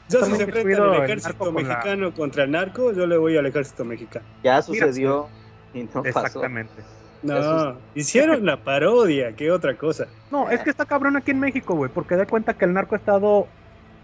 Yo 0.10 0.20
si 0.20 0.26
se 0.26 0.32
enfrenta 0.44 0.60
inmiscuido 0.62 0.86
el 0.94 0.98
el 0.98 1.04
ejército 1.04 1.30
narco 1.34 1.46
con 1.46 1.54
la- 1.56 1.70
mexicano 1.70 2.14
contra 2.14 2.44
el 2.46 2.52
narco, 2.52 2.94
yo 2.94 3.06
le 3.06 3.18
voy 3.18 3.38
al 3.38 3.46
ejército 3.46 3.86
mexicano. 3.86 4.26
Ya 4.44 4.52
Mira, 4.54 4.62
sucedió 4.64 5.28
y 5.76 5.84
no 5.84 5.90
pasó. 6.04 6.08
Exactamente. 6.08 6.74
No, 7.22 7.78
hicieron 7.96 8.46
la 8.46 8.58
parodia, 8.58 9.34
que 9.36 9.52
otra 9.52 9.76
cosa. 9.76 10.06
No, 10.32 10.50
es 10.50 10.62
que 10.62 10.70
está 10.70 10.86
cabrón 10.86 11.16
aquí 11.18 11.32
en 11.32 11.40
México, 11.40 11.76
güey, 11.76 11.90
porque 11.92 12.16
da 12.16 12.26
cuenta 12.26 12.54
que 12.56 12.66
el 12.66 12.74
narco 12.74 12.96
ha 12.96 12.98
estado 12.98 13.48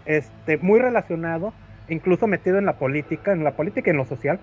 este, 0.06 0.56
muy 0.58 0.80
relacionado, 0.80 1.52
incluso 1.88 2.26
metido 2.26 2.58
en 2.58 2.66
la 2.66 2.74
política, 2.78 3.32
en 3.32 3.44
la 3.44 3.52
política 3.52 3.90
y 3.90 3.92
en 3.92 3.96
lo 3.98 4.04
social, 4.06 4.40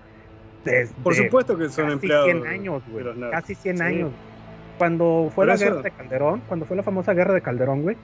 desde 0.64 0.94
Por 1.02 1.14
supuesto 1.14 1.56
que 1.58 1.68
son 1.68 1.84
casi 1.86 1.92
empleados. 1.94 2.24
100 2.26 2.46
años, 2.46 2.82
güey. 2.90 3.04
Casi 3.30 3.54
100 3.54 3.76
Sí. 3.78 3.82
años. 3.82 4.10
Cuando 4.78 5.30
fue 5.34 5.44
la 5.46 5.54
eso- 5.54 5.64
guerra 5.66 5.82
de 5.82 5.90
Calderón, 5.90 6.42
cuando 6.48 6.64
fue 6.64 6.76
la 6.76 6.82
famosa 6.82 7.12
guerra 7.12 7.34
de 7.34 7.42
Calderón, 7.42 7.82
güey, 7.82 7.96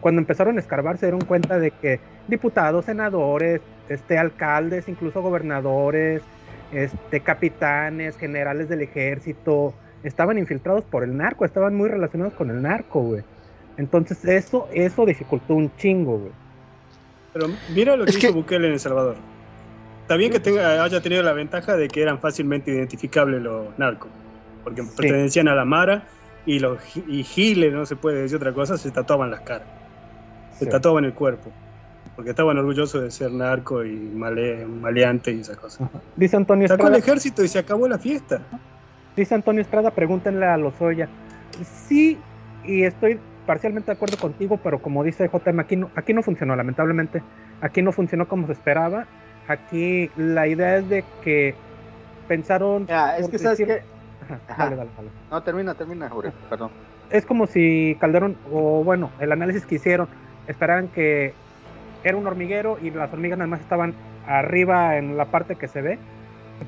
cuando 0.00 0.20
empezaron 0.20 0.56
a 0.56 0.60
escarbar 0.60 0.98
se 0.98 1.06
dieron 1.06 1.24
cuenta 1.24 1.58
de 1.60 1.70
que 1.70 2.00
diputados, 2.26 2.86
senadores, 2.86 3.60
este, 3.88 4.18
alcaldes, 4.18 4.88
incluso 4.88 5.22
gobernadores, 5.22 6.22
este, 6.74 7.20
capitanes, 7.20 8.16
generales 8.16 8.68
del 8.68 8.82
ejército, 8.82 9.74
estaban 10.02 10.38
infiltrados 10.38 10.84
por 10.84 11.02
el 11.04 11.16
narco, 11.16 11.44
estaban 11.44 11.74
muy 11.74 11.88
relacionados 11.88 12.34
con 12.34 12.50
el 12.50 12.60
narco, 12.60 13.00
güey. 13.00 13.22
Entonces 13.76 14.24
eso, 14.24 14.68
eso 14.72 15.06
dificultó 15.06 15.54
un 15.54 15.74
chingo, 15.76 16.18
güey. 16.18 16.32
Pero 17.32 17.46
mira 17.74 17.96
lo 17.96 18.04
que 18.04 18.10
Es 18.10 18.18
hizo 18.18 18.28
que- 18.28 18.32
Bukele 18.34 18.66
en 18.68 18.74
El 18.74 18.80
Salvador. 18.80 19.16
Está 20.02 20.16
bien 20.16 20.30
que 20.30 20.38
tenga, 20.40 20.84
haya 20.84 21.00
tenido 21.00 21.22
la 21.22 21.32
ventaja 21.32 21.76
de 21.76 21.88
que 21.88 22.02
eran 22.02 22.20
fácilmente 22.20 22.70
identificables 22.70 23.40
los 23.42 23.76
narcos, 23.78 24.10
porque 24.62 24.82
pertenecían 24.96 25.48
a 25.48 25.54
la 25.54 25.64
Mara 25.64 26.04
y 26.46 26.58
los 26.58 26.78
y 27.08 27.24
giles, 27.24 27.72
no 27.72 27.86
se 27.86 27.96
puede 27.96 28.20
decir 28.22 28.36
otra 28.36 28.52
cosa, 28.52 28.76
se 28.76 28.90
tatuaban 28.90 29.30
las 29.30 29.40
caras, 29.40 29.66
se 30.58 30.66
Sí. 30.66 30.70
tatuaban 30.70 31.06
el 31.06 31.14
cuerpo, 31.14 31.50
porque 32.16 32.30
estaban 32.30 32.56
orgullosos 32.58 33.02
de 33.02 33.10
ser 33.10 33.32
narco 33.32 33.84
y 33.84 33.94
male- 33.96 34.66
maleante 34.66 35.32
y 35.32 35.40
esas 35.40 35.56
cosas. 35.56 35.88
Dice 36.16 36.36
Antonio 36.36 36.68
Sacó 36.68 36.86
el 36.88 36.94
Estrada, 36.94 36.98
ejército 37.12 37.44
y 37.44 37.48
se 37.48 37.58
acabó 37.58 37.88
la 37.88 37.98
fiesta. 37.98 38.40
Dice 39.16 39.34
Antonio 39.34 39.62
Estrada, 39.62 39.90
pregúntenle 39.90 40.46
a 40.46 40.56
Lozoya. 40.56 41.08
Sí, 41.86 42.18
y 42.64 42.82
estoy 42.84 43.20
parcialmente 43.46 43.86
de 43.90 43.96
acuerdo 43.96 44.16
contigo, 44.18 44.58
pero 44.62 44.80
como 44.80 45.04
dice 45.04 45.28
JM, 45.32 45.60
aquí 45.60 45.76
no, 45.76 45.90
aquí 45.94 46.12
no 46.14 46.22
funcionó, 46.22 46.56
lamentablemente. 46.56 47.22
Aquí 47.60 47.82
no 47.82 47.92
funcionó 47.92 48.26
como 48.26 48.46
se 48.46 48.52
esperaba. 48.54 49.06
Aquí 49.48 50.10
la 50.16 50.46
idea 50.48 50.78
es 50.78 50.88
de 50.88 51.04
que 51.22 51.54
pensaron... 52.26 52.86
Ya, 52.86 53.16
es 53.18 53.28
que 53.28 53.38
sabes 53.38 53.58
decir- 53.58 53.66
que. 53.66 53.82
Ajá, 54.24 54.40
Ajá. 54.48 54.64
dale, 54.64 54.76
dale, 54.76 54.90
dale. 54.96 55.08
No, 55.30 55.42
termina, 55.42 55.74
termina, 55.74 56.08
Jorge, 56.08 56.32
perdón. 56.48 56.70
Es 57.10 57.26
como 57.26 57.46
si 57.46 57.96
Calderón, 58.00 58.36
o 58.50 58.82
bueno, 58.82 59.10
el 59.20 59.30
análisis 59.32 59.66
que 59.66 59.74
hicieron, 59.74 60.08
esperaran 60.48 60.88
que 60.88 61.34
era 62.04 62.16
un 62.16 62.26
hormiguero 62.26 62.78
y 62.82 62.90
las 62.90 63.12
hormigas 63.12 63.38
nada 63.38 63.48
más 63.48 63.60
estaban 63.60 63.94
arriba 64.26 64.96
en 64.96 65.16
la 65.16 65.26
parte 65.26 65.56
que 65.56 65.68
se 65.68 65.82
ve. 65.82 65.98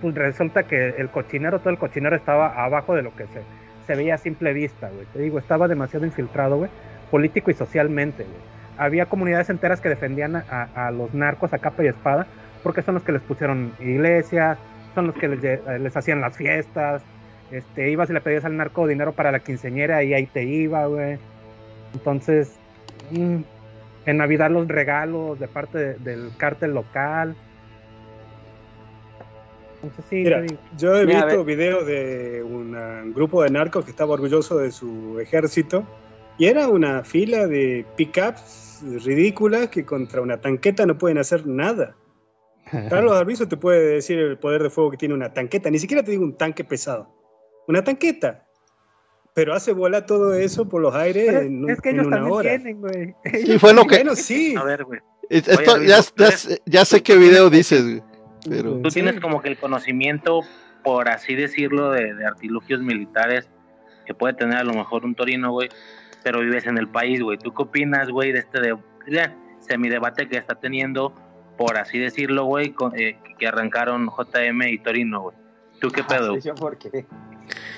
Pues 0.00 0.14
resulta 0.14 0.64
que 0.64 0.88
el 0.98 1.08
cochinero, 1.10 1.60
todo 1.60 1.70
el 1.70 1.78
cochinero 1.78 2.16
estaba 2.16 2.64
abajo 2.64 2.94
de 2.94 3.02
lo 3.02 3.14
que 3.14 3.24
se, 3.26 3.42
se 3.86 3.94
veía 3.94 4.16
a 4.16 4.18
simple 4.18 4.52
vista, 4.52 4.88
güey. 4.90 5.06
Te 5.12 5.20
digo, 5.20 5.38
estaba 5.38 5.68
demasiado 5.68 6.04
infiltrado, 6.04 6.56
güey, 6.58 6.70
político 7.10 7.50
y 7.50 7.54
socialmente, 7.54 8.24
güey. 8.24 8.36
Había 8.78 9.06
comunidades 9.06 9.48
enteras 9.48 9.80
que 9.80 9.88
defendían 9.88 10.36
a, 10.36 10.68
a- 10.74 10.90
los 10.90 11.14
narcos 11.14 11.52
a 11.54 11.58
capa 11.58 11.82
y 11.84 11.86
espada, 11.86 12.26
porque 12.62 12.82
son 12.82 12.94
los 12.94 13.04
que 13.04 13.12
les 13.12 13.22
pusieron 13.22 13.72
iglesias, 13.78 14.58
son 14.94 15.06
los 15.06 15.14
que 15.16 15.28
les, 15.28 15.42
eh, 15.44 15.60
les 15.80 15.96
hacían 15.96 16.20
las 16.20 16.36
fiestas, 16.36 17.02
este, 17.50 17.90
ibas 17.90 18.10
y 18.10 18.12
le 18.12 18.20
pedías 18.20 18.44
al 18.44 18.56
narco 18.56 18.86
dinero 18.86 19.12
para 19.12 19.30
la 19.32 19.38
quinceañera 19.40 20.02
y 20.02 20.12
ahí 20.14 20.26
te 20.26 20.42
iba, 20.42 20.84
güey. 20.86 21.18
Entonces, 21.94 22.58
mm, 23.10 23.36
en 24.06 24.16
Navidad 24.16 24.50
los 24.50 24.66
regalos 24.68 25.38
de 25.38 25.48
parte 25.48 25.78
de- 25.78 25.94
del 25.98 26.30
cártel 26.36 26.72
local. 26.72 27.34
Entonces 29.82 30.04
sí, 30.08 30.16
Mira, 30.16 30.44
yo 30.76 30.96
he 30.96 31.04
visto 31.06 31.44
videos 31.44 31.86
de 31.86 32.42
un 32.42 33.12
grupo 33.14 33.42
de 33.42 33.50
narcos 33.50 33.84
que 33.84 33.90
estaba 33.90 34.14
orgulloso 34.14 34.58
de 34.58 34.70
su 34.72 35.20
ejército 35.20 35.84
y 36.38 36.46
era 36.46 36.68
una 36.68 37.04
fila 37.04 37.46
de 37.46 37.84
pickups 37.96 38.82
ridículas 39.04 39.68
que 39.68 39.84
contra 39.84 40.20
una 40.20 40.40
tanqueta 40.40 40.86
no 40.86 40.96
pueden 40.98 41.18
hacer 41.18 41.46
nada. 41.46 41.94
Carlos 42.90 43.12
Arbizo 43.12 43.46
te 43.46 43.56
puede 43.56 43.94
decir 43.94 44.18
el 44.18 44.38
poder 44.38 44.62
de 44.62 44.70
fuego 44.70 44.90
que 44.90 44.96
tiene 44.96 45.14
una 45.14 45.32
tanqueta, 45.32 45.70
ni 45.70 45.78
siquiera 45.78 46.02
te 46.02 46.10
digo 46.10 46.24
un 46.24 46.36
tanque 46.36 46.64
pesado, 46.64 47.08
una 47.68 47.84
tanqueta. 47.84 48.45
Pero 49.36 49.52
hace 49.54 49.72
volar 49.72 50.06
todo 50.06 50.32
eso 50.34 50.66
por 50.66 50.80
los 50.80 50.94
aires 50.94 51.26
Pero 51.26 51.40
en, 51.42 51.68
es 51.68 51.78
que 51.82 51.90
en 51.90 51.96
ellos 51.96 52.06
una 52.06 52.26
hora. 52.26 52.48
tienen, 52.48 52.80
güey. 52.80 53.14
Sí, 53.44 53.58
fue 53.58 53.74
lo 53.74 53.84
que. 53.84 53.96
Bueno, 53.96 54.16
sí. 54.16 54.54
A 54.56 54.64
ver, 54.64 54.82
güey. 54.84 54.98
es- 55.28 55.46
Esto, 55.46 55.74
Oye, 55.74 55.86
ya, 55.86 55.98
ya, 55.98 56.02
¿tú 56.14 56.24
sé- 56.36 56.62
ya 56.64 56.84
sé 56.86 57.02
qué 57.02 57.16
video 57.18 57.50
dices, 57.50 57.82
güey, 57.84 58.02
pero 58.48 58.80
Tú 58.80 58.88
tienes 58.88 59.20
como 59.20 59.42
que 59.42 59.50
el 59.50 59.58
conocimiento, 59.58 60.40
por 60.82 61.08
así 61.10 61.34
decirlo, 61.34 61.90
de, 61.90 62.14
de 62.14 62.24
artilugios 62.26 62.80
militares 62.80 63.48
que 64.06 64.14
puede 64.14 64.32
tener 64.34 64.56
a 64.56 64.64
lo 64.64 64.72
mejor 64.72 65.04
un 65.04 65.14
torino, 65.14 65.50
güey, 65.52 65.68
pero 66.24 66.40
vives 66.40 66.66
en 66.66 66.78
el 66.78 66.88
país, 66.88 67.20
güey. 67.22 67.36
¿Tú 67.36 67.52
qué 67.52 67.62
opinas, 67.62 68.08
güey, 68.08 68.32
de 68.32 68.38
este 68.38 68.60
de, 68.60 68.74
ya, 69.08 69.36
semidebate 69.60 70.28
que 70.28 70.38
está 70.38 70.54
teniendo, 70.54 71.12
por 71.58 71.76
así 71.76 71.98
decirlo, 71.98 72.44
güey, 72.46 72.70
con- 72.72 72.98
eh, 72.98 73.18
que 73.38 73.46
arrancaron 73.46 74.08
JM 74.08 74.62
y 74.70 74.78
Torino, 74.78 75.20
güey? 75.22 75.36
¿Tú 75.80 75.90
qué 75.90 76.02
pedo? 76.04 76.32
Ah, 76.34 76.40
sí, 76.40 76.48
yo 76.48 76.54
por 76.54 76.78
qué. 76.78 77.04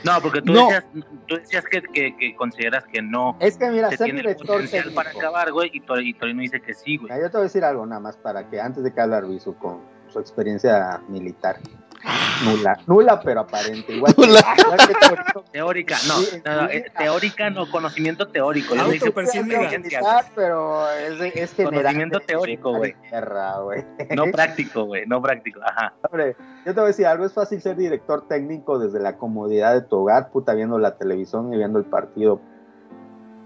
No, 0.04 0.20
porque 0.22 0.40
tú 0.42 0.52
No. 0.52 0.66
decías, 0.68 0.84
tú 1.26 1.34
decías 1.36 1.64
que, 1.70 1.82
que, 1.82 2.16
que 2.16 2.34
consideras 2.36 2.84
que 2.86 3.02
no 3.02 3.36
Es 3.40 3.56
que 3.56 3.68
mira, 3.70 3.90
se 3.90 3.96
ser 3.98 4.04
tiene 4.06 4.20
director 4.20 4.62
técnico. 4.68 4.94
para 4.94 5.10
acabar, 5.10 5.52
güey, 5.52 5.70
y, 5.72 5.80
Tor- 5.80 6.02
y 6.02 6.14
Torino 6.14 6.40
dice 6.42 6.60
que 6.60 6.74
sí, 6.74 6.96
güey. 6.96 7.10
Yo 7.20 7.30
te 7.30 7.36
voy 7.36 7.40
a 7.40 7.44
decir 7.44 7.64
algo 7.64 7.84
nada 7.86 8.00
más 8.00 8.16
para 8.16 8.48
que 8.48 8.60
antes 8.60 8.82
de 8.84 8.92
que 8.92 9.00
hable 9.00 9.16
Arbizu 9.16 9.54
con 9.56 9.80
su 10.12 10.18
experiencia 10.20 11.00
militar. 11.08 11.56
Nula, 12.44 12.78
nula 12.86 13.20
pero 13.20 13.40
aparente. 13.40 13.92
Igual 13.94 14.14
que, 14.14 14.22
igual 14.22 14.78
que. 14.86 15.42
Teórica, 15.52 15.96
no, 16.06 16.14
Sí, 16.18 16.40
no, 16.44 16.62
no, 16.62 16.68
sí. 16.68 16.76
eh, 16.76 16.84
teórica 16.96 17.50
no, 17.50 17.68
conocimiento 17.70 18.28
teórico. 18.28 18.74
No 18.74 18.88
militar, 18.88 20.26
pero 20.34 20.88
es, 20.90 21.20
es 21.34 21.54
general. 21.54 21.82
Conocimiento 21.82 22.20
teórico, 22.20 22.76
güey. 22.76 22.94
No 24.14 24.26
práctico, 24.26 24.84
güey, 24.84 25.06
no 25.06 25.20
práctico, 25.20 25.60
ajá. 25.62 25.94
Hombre, 26.02 26.36
yo 26.64 26.74
te 26.74 26.80
voy 26.80 26.84
a 26.84 26.86
decir 26.88 27.06
algo, 27.06 27.24
es 27.24 27.32
fácil 27.32 27.60
ser 27.60 27.76
director 27.76 28.26
técnico 28.28 28.78
desde 28.78 29.00
la 29.00 29.16
comodidad 29.16 29.74
de 29.74 29.82
tu 29.82 29.96
hogar, 29.96 30.30
puta, 30.30 30.54
viendo 30.54 30.78
la 30.78 30.96
televisión 30.96 31.52
y 31.52 31.56
viendo 31.56 31.78
el 31.78 31.84
partido. 31.84 32.40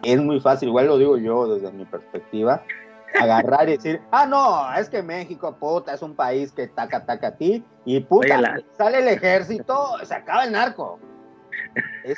Es 0.02 0.20
muy 0.20 0.40
fácil, 0.40 0.68
igual 0.68 0.86
lo 0.86 0.98
digo 0.98 1.16
yo 1.16 1.46
desde 1.54 1.70
mi 1.72 1.84
perspectiva, 1.84 2.62
agarrar 3.20 3.68
y 3.68 3.72
decir, 3.76 4.00
ah, 4.10 4.26
no, 4.26 4.72
es 4.74 4.88
que 4.88 5.02
México, 5.02 5.56
puta, 5.58 5.94
es 5.94 6.02
un 6.02 6.14
país 6.14 6.52
que 6.52 6.66
taca, 6.68 7.04
taca 7.04 7.28
a 7.28 7.36
ti, 7.36 7.64
y 7.84 8.00
puta, 8.00 8.34
Oye, 8.34 8.42
la- 8.42 8.60
sale 8.76 8.98
el 8.98 9.08
ejército, 9.08 9.98
se 10.04 10.14
acaba 10.14 10.44
el 10.44 10.52
narco. 10.52 10.98
Es, 12.04 12.16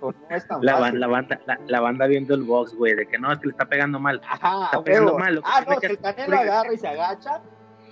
no 0.00 0.14
es 0.30 0.46
tan 0.46 0.64
La, 0.64 0.76
fácil. 0.78 1.00
la 1.00 1.06
banda, 1.06 1.40
la, 1.46 1.58
la 1.66 1.80
banda 1.80 2.06
viendo 2.06 2.34
el 2.34 2.42
box, 2.42 2.74
güey, 2.74 2.94
de 2.94 3.06
que 3.06 3.18
no, 3.18 3.32
es 3.32 3.38
que 3.38 3.46
le 3.46 3.52
está 3.52 3.66
pegando 3.66 3.98
mal. 3.98 4.20
Ajá, 4.28 4.66
Está 4.66 4.82
pegando 4.82 5.06
huevo. 5.14 5.18
mal, 5.18 5.40
Ah, 5.44 5.64
no, 5.68 5.78
que 5.78 5.86
si 5.88 5.92
el 5.94 5.98
Canelo 6.00 6.36
agarra 6.38 6.72
y 6.72 6.78
se 6.78 6.88
agacha, 6.88 7.40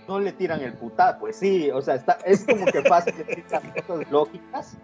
no 0.06 0.20
le 0.20 0.32
tiran 0.32 0.60
el 0.60 0.72
putada. 0.74 1.18
Pues 1.18 1.36
sí, 1.36 1.70
o 1.70 1.80
sea, 1.82 1.94
está, 1.94 2.18
es 2.24 2.44
como 2.46 2.64
que 2.66 2.82
fácil 2.82 3.16
decir 3.16 3.44
cosas 3.86 4.10
lógicas 4.10 4.76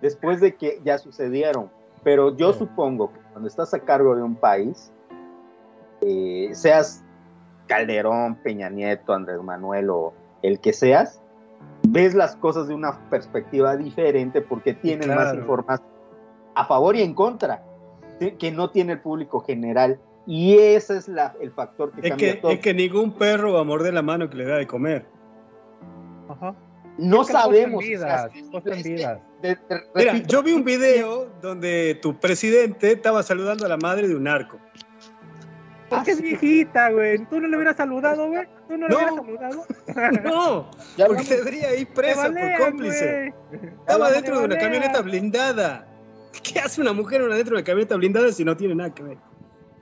después 0.00 0.40
de 0.40 0.54
que 0.56 0.80
ya 0.84 0.98
sucedieron. 0.98 1.70
Pero 2.04 2.36
yo 2.36 2.52
supongo 2.52 3.12
que 3.12 3.20
cuando 3.32 3.48
estás 3.48 3.72
a 3.74 3.80
cargo 3.80 4.14
de 4.16 4.22
un 4.22 4.36
país, 4.36 4.92
eh, 6.00 6.50
seas 6.52 7.04
Calderón, 7.66 8.36
Peña 8.36 8.70
Nieto, 8.70 9.12
Andrés 9.12 9.42
Manuel 9.42 9.90
o 9.90 10.14
el 10.42 10.60
que 10.60 10.72
seas, 10.72 11.20
ves 11.88 12.14
las 12.14 12.36
cosas 12.36 12.68
de 12.68 12.74
una 12.74 12.98
perspectiva 13.10 13.76
diferente 13.76 14.40
porque 14.40 14.74
tienes 14.74 15.06
más 15.08 15.34
información 15.34 15.88
a 16.54 16.64
favor 16.64 16.96
y 16.96 17.02
en 17.02 17.14
contra 17.14 17.62
¿sí? 18.20 18.32
que 18.32 18.50
no 18.50 18.70
tiene 18.70 18.94
el 18.94 19.00
público 19.00 19.40
general. 19.40 19.98
Y 20.26 20.58
ese 20.58 20.96
es 20.98 21.08
la, 21.08 21.34
el 21.40 21.50
factor 21.52 21.90
que 21.92 22.00
Es 22.02 22.08
cambia 22.10 22.34
que, 22.34 22.40
todo. 22.40 22.50
es 22.52 22.60
que 22.60 22.74
ningún 22.74 23.12
perro 23.12 23.54
va 23.54 23.60
a 23.60 23.64
morder 23.64 23.94
la 23.94 24.02
mano 24.02 24.28
que 24.28 24.36
le 24.36 24.44
da 24.44 24.56
de 24.56 24.66
comer. 24.66 25.06
Ajá. 26.28 26.54
no 26.98 27.22
Es 27.22 27.28
que 27.28 27.32
cosas 27.32 27.42
sabemos. 27.44 27.82
vidas, 27.84 28.30
es- 28.34 28.50
cosas 28.50 28.66
en 28.66 28.72
es 28.78 28.82
que, 28.82 28.88
vidas. 28.94 29.20
de- 29.40 29.48
de- 29.54 29.82
Mira, 29.94 30.16
yo 30.18 30.42
vi 30.42 30.52
un 30.52 30.64
video 30.64 31.28
donde 31.40 31.98
tu 32.02 32.14
presidente 32.18 32.92
estaba 32.92 33.22
saludando 33.22 33.64
a 33.64 33.68
la 33.68 33.76
madre 33.78 34.06
de 34.08 34.14
un 34.16 34.24
narco. 34.24 34.58
Porque 35.88 36.10
es 36.12 36.20
viejita, 36.20 36.90
güey. 36.90 37.18
¿Tú 37.26 37.40
no 37.40 37.48
le 37.48 37.56
hubieras 37.56 37.76
saludado, 37.76 38.28
güey? 38.28 38.46
¿Tú 38.68 38.76
no 38.76 38.88
le 38.88 38.94
No. 38.94 38.96
hubieras 38.96 39.14
saludado? 39.16 39.66
No, 40.24 40.70
ya 40.96 41.06
porque 41.06 41.22
hablamos- 41.22 41.28
debería 41.28 41.74
ir 41.76 41.86
Te 41.88 41.92
presa 41.94 42.22
balean, 42.28 42.58
por 42.58 42.66
cómplice. 42.68 43.34
güey. 43.50 43.72
Estaba 43.80 44.10
dentro 44.10 44.38
de 44.38 44.44
una 44.44 44.58
camioneta 44.58 45.00
blindada. 45.02 45.86
¿Qué 46.42 46.60
hace 46.60 46.80
una 46.80 46.92
mujer 46.92 47.20
dentro 47.22 47.54
de 47.56 47.60
una 47.60 47.64
camioneta 47.64 47.96
blindada 47.96 48.30
si 48.32 48.44
no 48.44 48.56
tiene 48.56 48.74
nada 48.74 48.94
que 48.94 49.02
ver? 49.02 49.18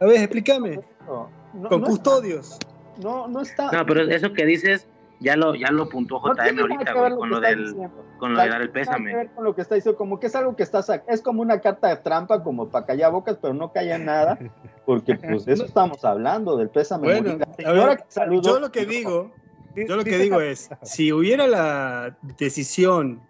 A 0.01 0.07
ver, 0.07 0.17
explícame. 0.21 0.81
no, 1.07 1.29
no, 1.55 1.69
Con 1.69 1.81
no 1.81 1.87
custodios. 1.87 2.59
No, 3.03 3.27
no 3.29 3.41
está. 3.43 3.71
No, 3.73 3.85
pero 3.85 4.03
eso 4.03 4.33
que 4.33 4.47
dices, 4.47 4.87
ya 5.21 5.37
lo, 5.37 5.55
ya 5.55 5.71
lo 5.71 5.89
puntuó 5.89 6.21
no 6.29 6.35
tiene 6.35 6.51
JM 6.51 6.57
nada 6.57 6.75
ahorita, 6.75 6.93
que 6.93 7.01
ver 7.01 7.15
güey, 7.15 7.19
con 7.19 7.29
que 7.29 7.35
lo 7.35 7.41
del, 7.41 7.65
diciendo. 7.67 8.05
con 8.19 8.35
lo 8.35 8.41
de 8.41 8.49
dar 8.49 8.61
el 8.63 8.69
Nada 8.69 8.73
que 8.73 8.79
pésame. 8.81 9.15
ver 9.15 9.31
con 9.31 9.45
lo 9.45 9.55
que 9.55 9.63
está 9.63 9.75
diciendo, 9.75 9.97
como 9.99 10.21
que 10.21 10.27
es 10.27 10.37
algo 10.37 10.57
que 10.57 10.63
está 10.63 10.81
es 11.09 11.23
como 11.23 11.43
una 11.43 11.61
carta 11.61 11.89
de 11.89 11.97
trampa, 11.97 12.43
como 12.43 12.69
para 12.69 12.87
callar 12.87 13.13
bocas, 13.13 13.39
pero 13.41 13.55
no 13.55 13.73
callar 13.73 14.01
nada, 14.01 14.39
porque 14.85 15.15
pues 15.17 15.45
de 15.45 15.55
eso 15.55 15.65
estamos 15.67 16.05
hablando, 16.05 16.57
del 16.57 16.69
pésame. 16.71 17.05
Bueno, 17.07 17.39
ver, 17.39 17.97
que 17.99 18.05
saludó- 18.09 18.43
yo 18.43 18.61
lo 18.61 18.71
que 18.73 18.85
digo, 18.87 19.33
yo 19.75 19.97
lo 19.97 20.05
que 20.05 20.19
digo 20.19 20.41
es, 20.41 20.69
si 20.83 21.13
hubiera 21.13 21.47
la 21.47 22.17
decisión 22.39 23.21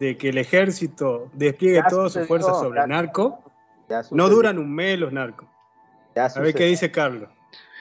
de 0.00 0.16
que 0.16 0.30
el 0.30 0.38
ejército 0.38 1.30
despliegue 1.32 1.76
Ya 1.76 1.86
toda 1.88 2.08
su 2.08 2.24
fuerza 2.24 2.52
sobre 2.54 2.78
ya 2.78 2.84
el 2.84 2.90
narco, 2.90 3.40
Ya 3.88 4.02
no 4.10 4.28
duran 4.28 4.58
un 4.58 4.74
mes 4.74 4.98
los 4.98 5.12
narcos. 5.12 5.48
ya 6.14 6.26
A 6.26 6.40
ver 6.40 6.54
qué 6.54 6.64
dice 6.64 6.90
Carlos. 6.90 7.28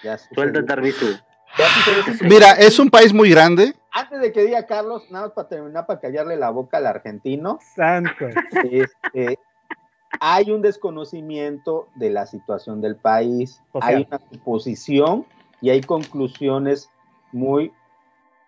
ya. 0.03 0.17
Suelta 0.17 0.63
Tarbisu. 0.65 1.17
Mira, 2.21 2.53
es 2.53 2.79
un 2.79 2.89
país 2.89 3.13
muy 3.13 3.29
grande. 3.29 3.73
Antes 3.91 4.21
de 4.21 4.31
que 4.31 4.43
diga 4.43 4.65
Carlos, 4.65 5.03
nada 5.11 5.27
más 5.27 5.33
para 5.35 5.47
terminar, 5.47 5.85
para 5.85 5.99
callarle 5.99 6.35
la 6.35 6.49
boca 6.49 6.77
al 6.77 6.87
argentino, 6.87 7.59
Santo. 7.75 8.27
este, 8.71 9.37
hay 10.19 10.51
un 10.51 10.61
desconocimiento 10.61 11.87
de 11.95 12.09
la 12.09 12.25
situación 12.25 12.81
del 12.81 12.95
país, 12.95 13.61
hay 13.81 14.07
una 14.07 14.19
suposición 14.31 15.25
y 15.61 15.69
hay 15.69 15.81
conclusiones 15.81 16.89
muy 17.31 17.71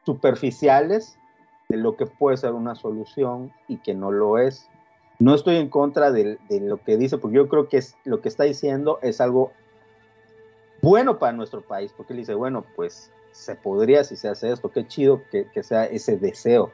superficiales 0.03 1.17
de 1.69 1.77
lo 1.77 1.95
que 1.95 2.05
puede 2.05 2.37
ser 2.37 2.53
una 2.53 2.75
solución 2.75 3.51
y 3.67 3.77
que 3.77 3.93
no 3.93 4.11
lo 4.11 4.39
es. 4.39 4.69
No 5.19 5.33
estoy 5.33 5.57
en 5.57 5.69
contra 5.69 6.11
de, 6.11 6.37
de 6.49 6.59
lo 6.59 6.77
que 6.77 6.97
dice, 6.97 7.17
porque 7.17 7.37
yo 7.37 7.47
creo 7.47 7.69
que 7.69 7.77
es, 7.77 7.95
lo 8.03 8.21
que 8.21 8.29
está 8.29 8.43
diciendo 8.43 8.99
es 9.01 9.21
algo 9.21 9.53
bueno 10.85 11.17
para 11.17 11.33
nuestro 11.33 11.61
país, 11.61 11.91
porque 11.97 12.13
él 12.13 12.19
dice, 12.19 12.35
bueno, 12.35 12.63
pues 12.75 13.11
se 13.31 13.55
podría 13.55 14.03
si 14.03 14.15
se 14.15 14.29
hace 14.29 14.51
esto, 14.51 14.69
qué 14.69 14.87
chido 14.87 15.23
que, 15.31 15.47
que 15.51 15.63
sea 15.63 15.85
ese 15.85 16.17
deseo. 16.17 16.71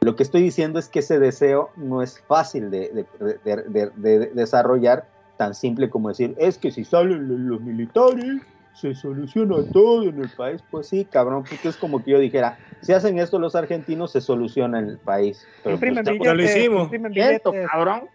Lo 0.00 0.14
que 0.14 0.22
estoy 0.22 0.42
diciendo 0.42 0.78
es 0.78 0.88
que 0.88 1.00
ese 1.00 1.18
deseo 1.18 1.70
no 1.76 2.02
es 2.02 2.20
fácil 2.20 2.70
de, 2.70 2.88
de- 2.90 3.06
de- 3.44 3.56
de- 3.68 3.90
de- 3.96 4.18
de 4.18 4.26
desarrollar, 4.28 5.08
tan 5.36 5.54
simple 5.54 5.90
como 5.90 6.08
decir, 6.08 6.34
es 6.38 6.56
que 6.56 6.70
si 6.70 6.84
salen 6.84 7.48
los- 7.48 7.60
militares, 7.60 8.40
se 8.74 8.94
soluciona 8.94 9.56
todo 9.72 10.04
en 10.04 10.20
el 10.20 10.30
país. 10.30 10.62
Pues 10.70 10.86
sí, 10.86 11.04
cabrón, 11.04 11.44
porque 11.48 11.68
es 11.68 11.76
como 11.76 12.02
que 12.02 12.12
yo 12.12 12.18
dijera, 12.20 12.58
si 12.80 12.92
hacen 12.92 13.18
esto 13.18 13.38
los 13.40 13.54
argentinos, 13.56 14.12
se 14.12 14.20
soluciona 14.20 14.78
en 14.78 14.86
el 14.88 14.98
país. 14.98 15.46
Pero 15.64 15.78
pues, 15.78 15.90
Imprimen 15.90 16.36
lo 16.36 16.42
hicimos. 16.42 16.82
imprimen 16.84 17.12
viendo, 17.12 17.50
billetes. 17.50 17.70
cabrón. 17.70 18.08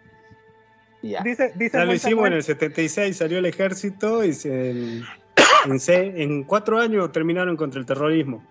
Ya. 1.10 1.22
Dice, 1.24 1.52
dice 1.56 1.78
Ya 1.78 1.84
el 1.84 1.90
lo 1.90 1.94
hicimos 1.96 2.12
en 2.12 2.18
Samuel, 2.18 2.34
el 2.34 2.44
76, 2.44 3.18
salió 3.18 3.38
el 3.40 3.46
ejército 3.46 4.24
y 4.24 4.34
se- 4.34 4.72
en, 4.72 5.04
en 5.66 5.80
se- 5.80 6.22
en 6.24 6.44
cuatro 6.44 6.80
años 6.80 7.12
terminaron 7.12 7.56
contra 7.58 7.80
el 7.80 7.86
terrorismo. 7.86 8.44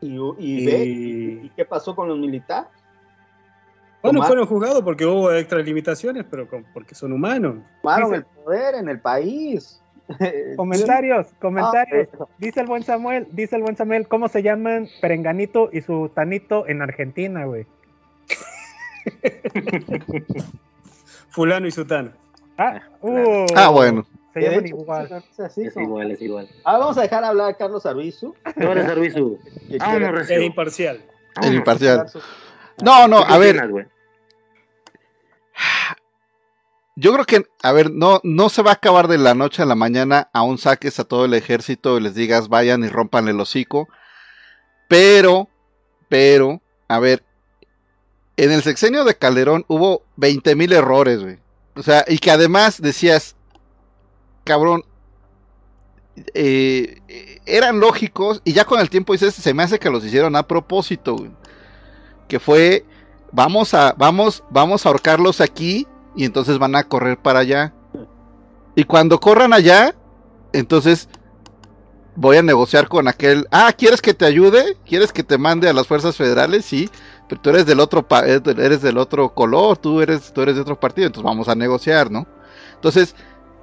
Y, 0.00 0.16
y 0.38 0.66
ve, 0.66 0.84
Y- 0.84 1.46
¿y 1.46 1.52
qué 1.56 1.64
pasó 1.64 1.94
con 1.96 2.08
los 2.08 2.18
militares? 2.18 2.68
Bueno, 4.00 4.22
fueron 4.22 4.46
juzgados 4.46 4.82
porque 4.82 5.04
hubo 5.04 5.32
extralimitaciones, 5.32 6.24
pero 6.30 6.48
con- 6.48 6.64
porque 6.72 6.94
son 6.94 7.12
humanos. 7.12 7.56
Tomaron 7.82 8.10
Dice- 8.12 8.16
el 8.16 8.42
poder 8.44 8.74
en 8.76 8.88
el 8.88 9.00
país. 9.00 9.82
Comentarios, 10.56 11.26
comentarios. 11.40 12.08
Ah. 12.18 12.24
Dice 12.38 12.60
el 12.60 12.66
buen 12.66 12.82
Samuel, 12.84 13.26
dice 13.32 13.56
el 13.56 13.62
buen 13.62 13.76
Samuel, 13.76 14.06
¿cómo 14.08 14.28
se 14.28 14.42
llaman 14.42 14.88
Perenganito 15.00 15.68
y 15.72 15.80
su 15.82 16.10
Tanito 16.14 16.66
en 16.68 16.80
Argentina, 16.80 17.44
güey? 17.44 17.66
Fulano 21.30 21.66
y 21.66 21.70
Sutano. 21.70 22.12
Ah, 22.56 22.80
uh, 23.02 23.46
Ah, 23.54 23.68
bueno. 23.68 24.06
Se 24.34 24.40
llaman 24.40 24.66
hecho, 24.66 24.76
igual. 24.76 25.24
es 25.38 25.76
¿no? 25.76 25.82
igual, 25.82 26.10
es 26.10 26.22
igual. 26.22 26.48
Ah, 26.64 26.78
vamos 26.78 26.98
a 26.98 27.02
dejar 27.02 27.24
hablar 27.24 27.50
a 27.50 27.54
Carlos 27.56 27.86
Arbizu. 27.86 28.34
Tú 28.58 28.66
eres 28.66 28.86
Tarbisu. 28.86 29.38
que 29.68 29.78
Ah, 29.80 29.98
no, 29.98 30.06
Es 30.08 30.12
Recio. 30.28 30.42
imparcial. 30.42 31.04
El 31.42 31.54
imparcial. 31.54 32.06
No, 32.82 33.08
no, 33.08 33.20
¿Tú 33.22 33.26
qué 33.28 33.32
a 33.32 33.38
ver, 33.38 33.56
yo 36.96 37.12
creo 37.12 37.24
que, 37.24 37.44
a 37.62 37.72
ver, 37.72 37.90
no, 37.92 38.20
no 38.24 38.48
se 38.48 38.62
va 38.62 38.72
a 38.72 38.74
acabar 38.74 39.06
de 39.08 39.18
la 39.18 39.34
noche 39.34 39.62
a 39.62 39.66
la 39.66 39.74
mañana, 39.76 40.28
aún 40.32 40.58
saques 40.58 40.98
a 40.98 41.04
todo 41.04 41.24
el 41.24 41.34
ejército 41.34 41.96
y 41.96 42.00
les 42.00 42.14
digas 42.14 42.48
vayan 42.48 42.82
y 42.84 42.88
rompan 42.88 43.28
el 43.28 43.40
hocico. 43.40 43.88
Pero, 44.88 45.48
pero, 46.08 46.60
a 46.88 46.98
ver, 46.98 47.22
en 48.38 48.52
el 48.52 48.62
sexenio 48.62 49.04
de 49.04 49.16
Calderón 49.16 49.64
hubo 49.66 50.04
20 50.16 50.54
mil 50.54 50.72
errores, 50.72 51.20
güey. 51.20 51.38
O 51.74 51.82
sea, 51.82 52.04
y 52.06 52.18
que 52.18 52.30
además 52.30 52.80
decías, 52.80 53.34
cabrón, 54.44 54.84
eh, 56.34 57.00
eran 57.46 57.80
lógicos 57.80 58.40
y 58.44 58.52
ya 58.52 58.64
con 58.64 58.78
el 58.78 58.90
tiempo 58.90 59.12
dices, 59.12 59.34
se 59.34 59.54
me 59.54 59.64
hace 59.64 59.80
que 59.80 59.90
los 59.90 60.04
hicieron 60.04 60.36
a 60.36 60.46
propósito, 60.46 61.16
güey. 61.16 61.32
Que 62.28 62.38
fue, 62.38 62.84
vamos 63.32 63.74
a, 63.74 63.92
vamos, 63.98 64.44
vamos 64.50 64.86
a 64.86 64.90
ahorcarlos 64.90 65.40
aquí 65.40 65.88
y 66.14 66.24
entonces 66.24 66.58
van 66.58 66.76
a 66.76 66.84
correr 66.84 67.18
para 67.18 67.40
allá. 67.40 67.74
Y 68.76 68.84
cuando 68.84 69.18
corran 69.18 69.52
allá, 69.52 69.96
entonces 70.52 71.08
voy 72.14 72.36
a 72.36 72.42
negociar 72.42 72.86
con 72.86 73.08
aquel, 73.08 73.48
ah, 73.50 73.72
¿quieres 73.76 74.00
que 74.00 74.14
te 74.14 74.26
ayude? 74.26 74.76
¿Quieres 74.86 75.12
que 75.12 75.24
te 75.24 75.38
mande 75.38 75.68
a 75.68 75.72
las 75.72 75.88
fuerzas 75.88 76.16
federales? 76.16 76.64
Sí, 76.64 76.88
pero 77.28 77.40
tú 77.40 77.50
eres 77.50 77.66
del 77.66 77.80
otro, 77.80 78.06
pa- 78.06 78.26
eres 78.26 78.82
del 78.82 78.98
otro 78.98 79.34
color, 79.34 79.76
tú 79.76 80.00
eres, 80.00 80.32
tú 80.32 80.42
eres 80.42 80.54
de 80.54 80.60
otro 80.62 80.78
partido, 80.80 81.06
entonces 81.06 81.24
vamos 81.24 81.48
a 81.48 81.54
negociar, 81.54 82.10
¿no? 82.10 82.26
Entonces, 82.74 83.14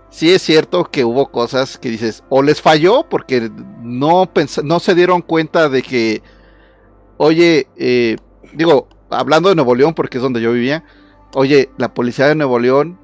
sí 0.10 0.32
es 0.32 0.42
cierto 0.42 0.86
que 0.86 1.04
hubo 1.04 1.32
cosas 1.32 1.78
que 1.78 1.90
dices, 1.90 2.24
o 2.30 2.42
les 2.42 2.62
falló 2.62 3.08
porque 3.10 3.50
no, 3.82 4.30
no 4.64 4.80
se 4.80 4.96
dieron 4.96 5.22
cuenta 5.22 5.68
de 5.70 5.82
que, 5.82 6.22
oye, 7.18 7.68
eh, 7.78 8.18
digo, 8.54 8.88
hablando 9.10 9.50
de 9.50 9.56
Nuevo 9.56 9.76
León, 9.76 9.94
porque 9.94 10.18
es 10.18 10.24
donde 10.24 10.42
yo 10.42 10.52
vivía, 10.52 10.84
oye, 11.34 11.70
la 11.78 11.94
policía 11.94 12.28
de 12.28 12.36
Nuevo 12.36 12.60
León 12.60 13.00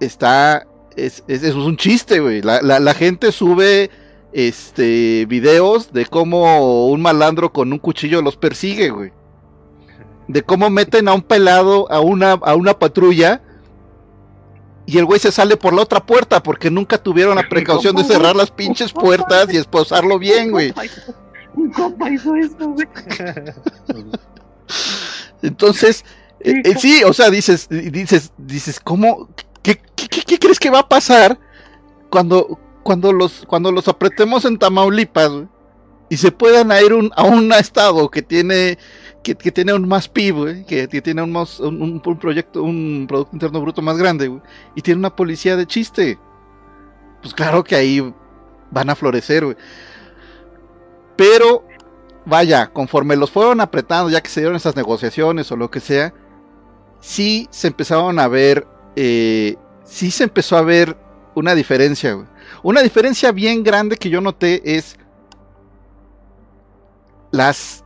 está, 0.00 0.66
es, 0.96 1.24
es, 1.28 1.42
es 1.42 1.54
un 1.54 1.76
chiste, 1.76 2.20
güey, 2.20 2.42
la, 2.42 2.60
la 2.62 2.94
gente 2.94 3.32
sube 3.32 3.90
este 4.32 5.26
videos 5.26 5.92
de 5.92 6.06
cómo 6.06 6.88
un 6.88 7.00
malandro 7.00 7.52
con 7.52 7.72
un 7.72 7.78
cuchillo 7.78 8.20
los 8.20 8.36
persigue, 8.36 8.90
güey. 8.90 9.12
De 10.28 10.42
cómo 10.42 10.70
meten 10.70 11.08
a 11.08 11.14
un 11.14 11.22
pelado 11.22 11.90
a 11.92 12.00
una, 12.00 12.32
a 12.32 12.54
una 12.54 12.78
patrulla 12.78 13.42
y 14.86 14.98
el 14.98 15.04
güey 15.04 15.18
se 15.20 15.32
sale 15.32 15.56
por 15.56 15.72
la 15.74 15.82
otra 15.82 16.04
puerta 16.04 16.42
porque 16.42 16.70
nunca 16.70 16.98
tuvieron 16.98 17.36
la 17.36 17.48
precaución 17.48 17.94
de 17.96 18.04
cerrar 18.04 18.34
las 18.36 18.50
pinches 18.50 18.92
puertas 18.92 19.52
y 19.52 19.56
esposarlo 19.56 20.18
bien, 20.18 20.50
güey. 20.50 20.72
Un 21.54 21.70
compa 21.72 22.10
hizo 22.10 22.34
eso, 22.36 22.56
güey. 22.70 22.86
Entonces, 25.42 26.04
eh, 26.40 26.62
eh, 26.64 26.74
sí, 26.78 27.02
o 27.04 27.12
sea, 27.12 27.30
dices, 27.30 27.68
dices, 27.70 28.32
dices, 28.38 28.80
¿cómo? 28.80 29.28
¿Qué, 29.62 29.80
qué, 29.94 30.08
qué- 30.08 30.22
qué 30.22 30.38
crees 30.38 30.58
que 30.58 30.70
va 30.70 30.80
a 30.80 30.88
pasar 30.88 31.38
cuando, 32.10 32.58
cuando 32.82 33.12
los, 33.12 33.44
cuando 33.46 33.72
los 33.72 33.88
apretemos 33.88 34.44
en 34.44 34.58
Tamaulipas 34.58 35.30
güey, 35.30 35.48
y 36.08 36.16
se 36.16 36.30
puedan 36.32 36.70
ir 36.84 36.92
un- 36.92 37.12
a 37.16 37.24
un 37.24 37.52
estado 37.52 38.10
que 38.10 38.22
tiene 38.22 38.78
que, 39.24 39.34
que 39.34 39.50
tiene 39.50 39.74
un 39.74 39.88
más 39.88 40.08
PIB, 40.08 40.32
güey, 40.36 40.64
que, 40.64 40.86
que 40.86 41.02
tiene 41.02 41.22
un, 41.22 41.32
más, 41.32 41.58
un, 41.58 41.82
un- 41.82 42.02
un 42.04 42.18
proyecto, 42.18 42.62
un 42.62 43.06
Producto 43.08 43.34
Interno 43.34 43.60
Bruto 43.60 43.82
más 43.82 43.96
grande, 43.98 44.28
güey, 44.28 44.42
y 44.76 44.82
tiene 44.82 44.98
una 45.00 45.16
policía 45.16 45.56
de 45.56 45.66
chiste. 45.66 46.18
Pues 47.22 47.34
claro 47.34 47.64
que 47.64 47.74
ahí 47.74 48.14
van 48.70 48.90
a 48.90 48.94
florecer, 48.94 49.44
güey. 49.44 49.56
Pero, 51.16 51.64
vaya, 52.26 52.68
conforme 52.72 53.16
los 53.16 53.30
fueron 53.30 53.60
apretando, 53.60 54.10
ya 54.10 54.20
que 54.20 54.28
se 54.30 54.40
dieron 54.40 54.56
esas 54.56 54.76
negociaciones 54.76 55.50
o 55.50 55.56
lo 55.56 55.70
que 55.70 55.80
sea, 55.80 56.12
sí 57.00 57.48
se 57.50 57.68
empezaron 57.68 58.18
a 58.18 58.28
ver, 58.28 58.66
eh, 58.96 59.56
sí 59.84 60.10
se 60.10 60.24
empezó 60.24 60.56
a 60.56 60.62
ver 60.62 60.96
una 61.34 61.54
diferencia, 61.54 62.12
güey. 62.14 62.26
Una 62.62 62.82
diferencia 62.82 63.32
bien 63.32 63.62
grande 63.62 63.96
que 63.96 64.10
yo 64.10 64.20
noté 64.20 64.76
es 64.76 64.96
las, 67.30 67.83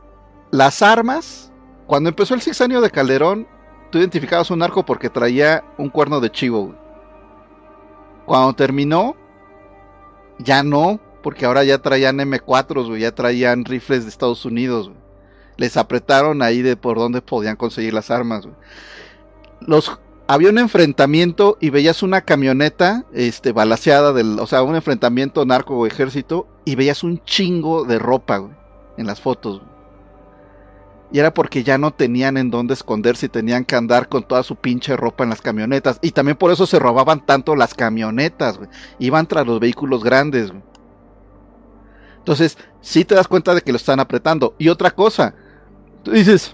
las 0.51 0.81
armas. 0.81 1.51
Cuando 1.87 2.09
empezó 2.09 2.35
el 2.35 2.41
sexenio 2.41 2.81
de 2.81 2.91
Calderón, 2.91 3.47
tú 3.91 3.97
identificabas 3.97 4.51
un 4.51 4.61
arco 4.61 4.85
porque 4.85 5.09
traía 5.09 5.63
un 5.77 5.89
cuerno 5.89 6.19
de 6.19 6.31
chivo. 6.31 6.75
Cuando 8.25 8.53
terminó, 8.53 9.15
ya 10.37 10.61
no, 10.61 10.99
porque 11.23 11.45
ahora 11.45 11.63
ya 11.63 11.79
traían 11.79 12.19
M4, 12.19 12.87
güey, 12.87 13.01
ya 13.01 13.13
traían 13.13 13.65
rifles 13.65 14.03
de 14.03 14.09
Estados 14.09 14.45
Unidos. 14.45 14.91
Les 15.57 15.77
apretaron 15.77 16.41
ahí 16.41 16.61
de 16.61 16.77
por 16.77 16.97
dónde 16.97 17.21
podían 17.21 17.55
conseguir 17.55 17.93
las 17.93 18.11
armas. 18.11 18.47
Los 19.61 19.99
había 20.27 20.51
un 20.51 20.59
enfrentamiento 20.59 21.57
y 21.59 21.71
veías 21.71 22.03
una 22.03 22.21
camioneta 22.21 23.03
este 23.13 23.51
balaseada 23.51 24.13
del, 24.13 24.39
o 24.39 24.45
sea, 24.45 24.61
un 24.61 24.75
enfrentamiento 24.75 25.43
narco 25.43 25.87
ejército 25.87 26.47
y 26.65 26.75
veías 26.75 27.03
un 27.03 27.23
chingo 27.23 27.83
de 27.83 27.97
ropa, 27.97 28.47
en 28.97 29.07
las 29.07 29.19
fotos. 29.19 29.63
Y 31.11 31.19
era 31.19 31.33
porque 31.33 31.63
ya 31.63 31.77
no 31.77 31.91
tenían 31.91 32.37
en 32.37 32.51
dónde 32.51 32.75
esconderse 32.75 33.25
y 33.25 33.29
tenían 33.29 33.65
que 33.65 33.75
andar 33.75 34.09
con 34.09 34.23
toda 34.23 34.43
su 34.43 34.55
pinche 34.55 34.95
ropa 34.95 35.23
en 35.23 35.31
las 35.31 35.41
camionetas. 35.41 35.97
Y 36.01 36.11
también 36.11 36.37
por 36.37 36.51
eso 36.51 36.67
se 36.67 36.77
robaban 36.77 37.25
tanto 37.25 37.55
las 37.55 37.73
camionetas. 37.73 38.59
Iban 38.99 39.25
tras 39.25 39.47
los 39.47 39.59
vehículos 39.59 40.03
grandes. 40.03 40.53
Entonces, 42.19 42.59
sí 42.81 43.05
te 43.05 43.15
das 43.15 43.27
cuenta 43.27 43.55
de 43.55 43.61
que 43.61 43.71
lo 43.71 43.77
están 43.77 43.99
apretando. 43.99 44.53
Y 44.59 44.69
otra 44.69 44.91
cosa, 44.91 45.33
tú 46.03 46.11
dices, 46.11 46.53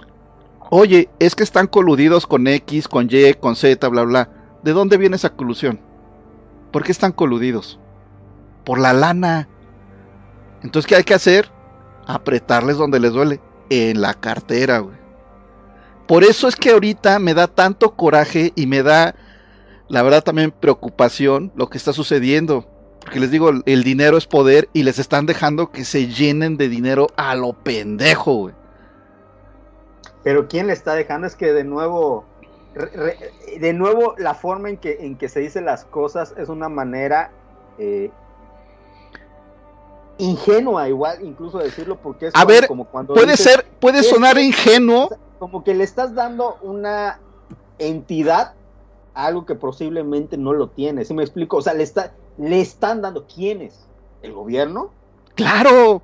oye, 0.70 1.10
es 1.20 1.36
que 1.36 1.44
están 1.44 1.68
coludidos 1.68 2.26
con 2.26 2.48
X, 2.48 2.88
con 2.88 3.10
Y, 3.12 3.34
con 3.34 3.58
Z, 3.58 3.86
bla, 3.90 4.04
bla. 4.04 4.30
¿De 4.64 4.72
dónde 4.72 4.98
viene 4.98 5.18
esa 5.18 5.32
colusión? 5.32 5.82
¿Por 6.72 6.84
qué 6.84 6.94
están 6.94 7.12
coludidos? 7.12 7.78
Por 8.64 8.80
la 8.80 8.94
lana. 8.94 9.50
Entonces, 10.64 10.88
¿qué 10.88 10.96
hay 10.96 11.04
que 11.04 11.14
hacer? 11.14 11.52
Apretarles 12.08 12.78
donde 12.78 13.02
les 13.02 13.12
duele. 13.12 13.42
En 13.70 14.02
la 14.02 14.14
cartera, 14.14 14.80
güey. 14.80 14.96
Por 16.08 16.24
eso 16.24 16.48
es 16.48 16.56
que 16.56 16.72
ahorita 16.72 17.20
me 17.20 17.34
da 17.34 17.48
tanto 17.48 17.96
coraje 17.96 18.54
y 18.56 18.68
me 18.68 18.84
da, 18.84 19.16
la 19.88 20.04
verdad, 20.04 20.24
también 20.24 20.52
preocupación 20.52 21.52
lo 21.56 21.70
que 21.70 21.78
está 21.78 21.94
sucediendo. 21.94 22.68
Porque 23.00 23.20
les 23.20 23.32
digo, 23.32 23.52
el 23.66 23.84
dinero 23.84 24.18
es 24.18 24.28
poder 24.28 24.70
y 24.74 24.84
les 24.84 25.00
están 25.00 25.26
dejando 25.26 25.72
que 25.72 25.86
se 25.86 26.08
llenen 26.08 26.58
de 26.58 26.70
dinero 26.70 27.08
a 27.16 27.36
lo 27.36 27.54
pendejo, 27.54 28.36
güey. 28.36 28.56
Pero 30.24 30.48
quién 30.48 30.66
le 30.68 30.74
está 30.74 30.96
dejando 30.96 31.28
es 31.28 31.36
que 31.36 31.54
de 31.54 31.64
nuevo, 31.64 32.26
de 33.60 33.74
nuevo 33.74 34.16
la 34.18 34.34
forma 34.34 34.70
en 34.70 34.78
que, 34.78 34.98
en 35.02 35.18
que 35.18 35.30
se 35.30 35.40
dicen 35.40 35.66
las 35.66 35.86
cosas 35.86 36.34
es 36.36 36.50
una 36.50 36.68
manera 36.68 37.30
eh, 37.78 38.10
ingenua, 40.18 40.88
igual 40.88 41.24
incluso 41.24 41.58
decirlo, 41.60 41.98
porque 42.02 42.28
es 42.28 42.32
A 42.36 42.40
cuando- 42.46 42.54
ver, 42.54 42.68
como 42.68 42.86
cuando 42.86 43.14
Puede 43.14 43.34
dices- 43.34 43.44
ser, 43.54 43.66
puede 43.80 44.04
sonar 44.04 44.38
ingenuo, 44.38 45.10
como 45.40 45.64
que 45.64 45.74
le 45.76 45.84
estás 45.84 46.16
dando 46.16 46.58
una 46.62 47.20
entidad 47.80 48.54
a 49.14 49.26
algo 49.26 49.46
que 49.46 49.56
posiblemente 49.56 50.38
no 50.38 50.54
lo 50.54 50.70
tiene. 50.70 51.04
¿Sí 51.06 51.14
me 51.14 51.24
explico? 51.24 51.58
O 51.58 51.62
sea, 51.62 51.74
le, 51.74 51.84
está, 51.84 52.14
le 52.38 52.62
están 52.62 53.02
dando 53.02 53.26
quiénes? 53.28 53.86
¿El 54.22 54.34
gobierno? 54.34 54.90
claro. 55.36 56.02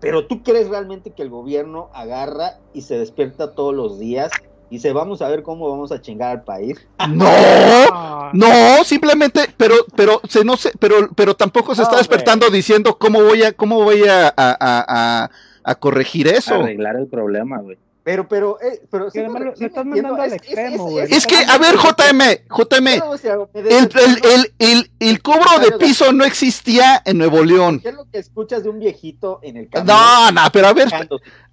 Pero 0.00 0.26
tú 0.26 0.42
crees 0.42 0.68
realmente 0.70 1.10
que 1.10 1.20
el 1.20 1.28
gobierno 1.28 1.90
agarra 1.92 2.58
y 2.72 2.80
se 2.82 2.98
despierta 2.98 3.54
todos 3.54 3.74
los 3.74 3.98
días 3.98 4.30
dice, 4.70 4.92
vamos 4.92 5.20
a 5.22 5.28
ver 5.28 5.42
cómo 5.42 5.68
vamos 5.70 5.92
a 5.92 6.00
chingar 6.00 6.30
al 6.30 6.42
país. 6.44 6.78
No, 7.08 8.30
no, 8.32 8.84
simplemente, 8.84 9.48
pero, 9.56 9.74
pero, 9.96 10.20
se 10.28 10.44
no 10.44 10.56
sé, 10.56 10.72
pero, 10.78 11.10
pero 11.14 11.34
tampoco 11.34 11.74
se 11.74 11.80
No, 11.82 11.88
está 11.88 11.96
despertando 11.98 12.48
diciendo 12.50 12.96
cómo 12.98 13.22
voy 13.22 13.42
a, 13.42 13.52
cómo 13.52 13.82
voy 13.82 14.04
a, 14.08 14.28
a, 14.36 15.30
a- 15.64 15.74
corregir 15.76 16.26
eso. 16.28 16.54
Arreglar 16.54 16.96
el 16.96 17.06
problema, 17.06 17.58
güey. 17.58 17.78
Pero, 18.02 18.26
pero, 18.26 18.58
eh, 18.62 18.80
pero 18.90 19.04
lo- 19.14 19.38
lo 19.38 19.52
estás 19.66 19.84
mandando 19.84 20.20
al 20.22 20.32
extremo, 20.32 20.90
güey. 20.90 21.06
Es 21.12 21.26
que, 21.26 21.36
a 21.36 21.58
ver, 21.58 21.76
JM, 21.76 22.20
JM, 22.48 22.86
el, 22.88 23.62
el, 23.68 24.20
el, 24.24 24.52
el, 24.58 24.90
el 24.98 25.22
cobro 25.22 25.58
de 25.60 25.72
piso 25.72 26.10
no 26.12 26.24
existía 26.24 27.02
en 27.04 27.18
Nuevo 27.18 27.44
León. 27.44 27.78
¿Qué 27.80 27.90
es 27.90 27.94
lo 27.94 28.06
que 28.10 28.18
escuchas 28.18 28.62
de 28.64 28.70
un 28.70 28.80
viejito 28.80 29.38
en 29.42 29.58
el 29.58 29.68
camión? 29.68 29.86
No, 29.96 30.32
no, 30.32 30.40
pero 30.50 30.68
a 30.68 30.72
ver? 30.72 30.88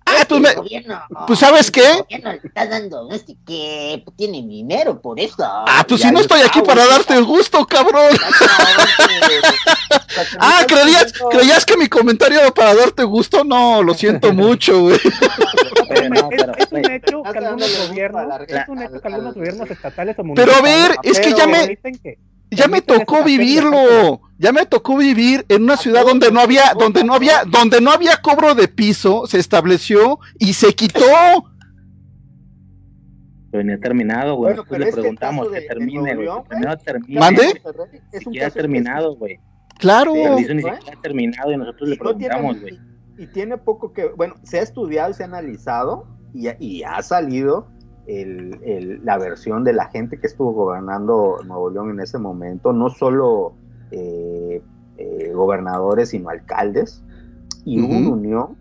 Ah, 0.08 0.26
pues 0.28 0.42
me- 0.42 0.50
El 0.50 0.56
gobierno, 0.56 1.02
pues, 1.28 1.40
¿sabes 1.40 1.68
el 1.68 1.72
qué? 1.72 1.94
gobierno 2.00 2.32
le 2.34 2.40
está 2.44 2.66
dando 2.68 3.10
este 3.12 3.36
que 3.46 4.04
tienen 4.18 4.48
dinero 4.50 5.00
por 5.02 5.20
eso. 5.20 5.44
ah, 5.46 5.86
pues 5.88 6.02
si 6.02 6.12
no 6.12 6.20
estoy 6.20 6.42
aquí 6.42 6.62
para 6.62 6.86
darte 6.88 7.14
el 7.16 7.26
gusto, 7.26 7.66
cabrón. 7.66 8.12
Ah, 10.40 10.66
¿creías, 10.68 11.14
¿creías 11.30 11.66
que 11.66 11.78
mi 11.78 11.88
comentario 11.88 12.40
era 12.40 12.52
para 12.52 12.74
darte 12.74 13.04
gusto? 13.04 13.44
No, 13.44 13.84
lo 13.84 13.94
siento 13.94 14.34
mucho, 14.34 14.82
güey. 14.82 15.00
Pero 15.90 16.10
no, 16.10 16.16
es, 16.16 16.24
pero, 16.30 16.54
es 16.58 16.68
un 16.72 16.92
hecho 16.92 17.24
que 17.24 17.38
algunos 17.38 17.70
gusto 17.70 17.88
gobiernos, 17.90 18.24
es 18.48 18.68
un 18.70 18.82
hecho 18.82 19.02
que 19.02 19.08
al- 19.08 19.14
algunos 19.14 19.28
al- 19.28 19.34
gobiernos 19.36 19.72
estatales 19.72 20.16
o 20.20 20.24
Pero 20.34 20.52
a 20.56 20.62
ver, 20.62 20.96
municipales 20.98 21.12
es 21.12 21.20
que 21.20 21.34
ya 21.34 21.48
me, 21.48 21.78
ya 22.52 22.68
me 22.68 22.82
tocó 22.82 23.24
vivirlo. 23.24 24.22
Ya 24.40 24.52
me 24.52 24.66
tocó 24.68 24.96
vivir 24.98 25.46
en 25.50 25.64
una 25.64 25.78
ciudad 25.78 26.06
donde 26.06 26.32
no 26.32 26.40
había, 26.40 26.74
donde 26.78 27.04
no 27.04 27.14
había, 27.16 27.44
donde 27.48 27.82
no 27.82 27.92
había 27.92 28.18
cobro 28.22 28.54
de 28.54 28.68
piso, 28.68 29.26
se 29.26 29.40
estableció 29.40 30.20
y 30.38 30.54
se 30.54 30.74
quitó. 30.76 31.02
venía 33.52 33.80
terminado, 33.80 34.36
güey. 34.36 34.54
Bueno, 34.54 34.64
Nosotros 34.64 34.70
pero 34.70 34.80
le 34.84 34.90
es 34.90 34.94
que 34.96 35.00
el 35.00 35.04
preguntamos 35.04 35.48
que 35.48 35.54
de- 35.56 35.62
de 35.62 35.68
termine, 35.68 36.16
güey. 36.16 36.28
Que 36.28 36.50
Primero 36.50 36.78
termine. 36.78 37.20
¿Mande? 37.20 37.44
Es 37.48 37.54
Ni 37.56 38.18
un 38.18 38.24
siquiera 38.24 38.46
caso 38.48 38.56
terminado, 38.60 39.16
güey. 39.16 39.40
Claro. 39.80 40.16
El 40.16 40.24
servicio 40.24 40.56
ni 40.56 40.62
siquiera 40.64 40.98
ha 40.98 41.02
terminado 41.02 41.52
y 41.52 41.58
nosotros 41.58 41.90
le 41.90 41.96
no 41.98 42.04
preguntamos, 42.04 42.62
güey. 42.62 42.80
y, 43.18 43.24
y 43.24 43.28
tiene 43.28 43.58
poco 43.58 43.94
que, 43.94 44.10
bueno, 44.10 44.36
se 44.44 44.60
ha 44.60 44.62
estudiado 44.62 45.10
y 45.10 45.14
se 45.16 45.24
ha 45.24 45.26
analizado 45.26 46.08
y, 46.36 46.48
y 46.64 46.84
ha 46.84 47.02
salido 47.02 47.72
el- 48.08 48.60
el- 48.64 49.06
la 49.06 49.18
versión 49.18 49.64
de 49.64 49.74
la 49.74 49.88
gente 49.88 50.20
que 50.20 50.28
estuvo 50.28 50.54
gobernando 50.54 51.38
Nuevo 51.46 51.70
León 51.70 51.92
en 51.92 52.00
ese 52.00 52.18
momento, 52.18 52.74
no 52.74 52.90
solo 52.90 53.54
eh, 53.92 54.62
eh, 54.98 55.32
gobernadores, 55.34 56.10
sino 56.10 56.30
alcaldes, 56.30 57.04
y 57.64 57.80
hubo 57.80 57.88
Ujú. 57.94 57.98
una 57.98 58.10
unión 58.10 58.58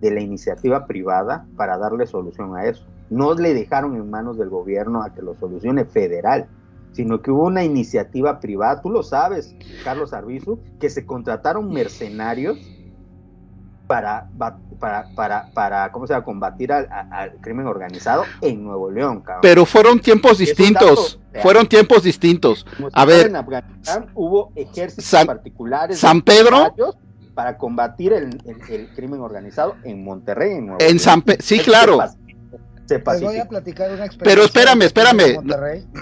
de 0.00 0.10
la 0.10 0.20
iniciativa 0.20 0.86
privada 0.86 1.46
para 1.56 1.78
darle 1.78 2.06
solución 2.06 2.56
a 2.56 2.64
eso. 2.64 2.84
No 3.10 3.34
le 3.34 3.54
dejaron 3.54 3.94
en 3.94 4.10
manos 4.10 4.38
del 4.38 4.48
gobierno 4.48 5.02
a 5.02 5.14
que 5.14 5.22
lo 5.22 5.34
solucione 5.34 5.84
federal, 5.84 6.48
sino 6.92 7.22
que 7.22 7.30
hubo 7.30 7.44
una 7.46 7.62
iniciativa 7.62 8.40
privada, 8.40 8.80
tú 8.82 8.90
lo 8.90 9.02
sabes, 9.02 9.54
Carlos 9.84 10.12
Arbizu, 10.12 10.58
que 10.80 10.90
se 10.90 11.06
contrataron 11.06 11.72
mercenarios 11.72 12.58
para, 13.92 14.56
para, 14.80 15.04
para, 15.14 15.50
para 15.52 15.92
¿cómo 15.92 16.06
se 16.06 16.14
llama?, 16.14 16.24
combatir 16.24 16.72
al, 16.72 16.88
crimen 17.42 17.66
organizado 17.66 18.24
en 18.40 18.64
Nuevo 18.64 18.90
León, 18.90 19.20
cabrón. 19.20 19.40
Pero 19.42 19.66
fueron 19.66 20.00
tiempos 20.00 20.38
distintos. 20.38 21.18
dato. 21.30 21.42
Fueron 21.42 21.66
tiempos 21.66 22.02
distintos. 22.02 22.64
Como 22.76 22.88
a 22.90 23.04
ver. 23.04 23.26
En 23.26 23.36
Afganistán 23.36 24.06
hubo 24.14 24.50
ejércitos 24.56 25.04
San- 25.04 25.26
particulares. 25.26 25.98
San 25.98 26.22
Pedro. 26.22 26.74
Para 27.34 27.58
combatir 27.58 28.14
el, 28.14 28.40
el- 28.46 28.74
el 28.74 28.88
crimen 28.94 29.20
organizado 29.20 29.76
en 29.84 30.02
Monterrey, 30.04 30.52
en 30.52 30.66
Nuevo 30.66 30.80
En 30.80 30.86
León. 30.86 30.98
San 30.98 31.20
Pe- 31.20 31.36
sí, 31.40 31.58
claro. 31.58 31.98
Se, 32.86 32.98
pacificó, 32.98 33.30
Les 33.32 33.38
voy 33.40 33.46
a 33.46 33.48
platicar 33.48 33.90
una 33.92 34.04
experiencia. 34.04 34.24
Pero 34.24 34.44
espérame, 34.44 34.82
espérame. 34.82 35.38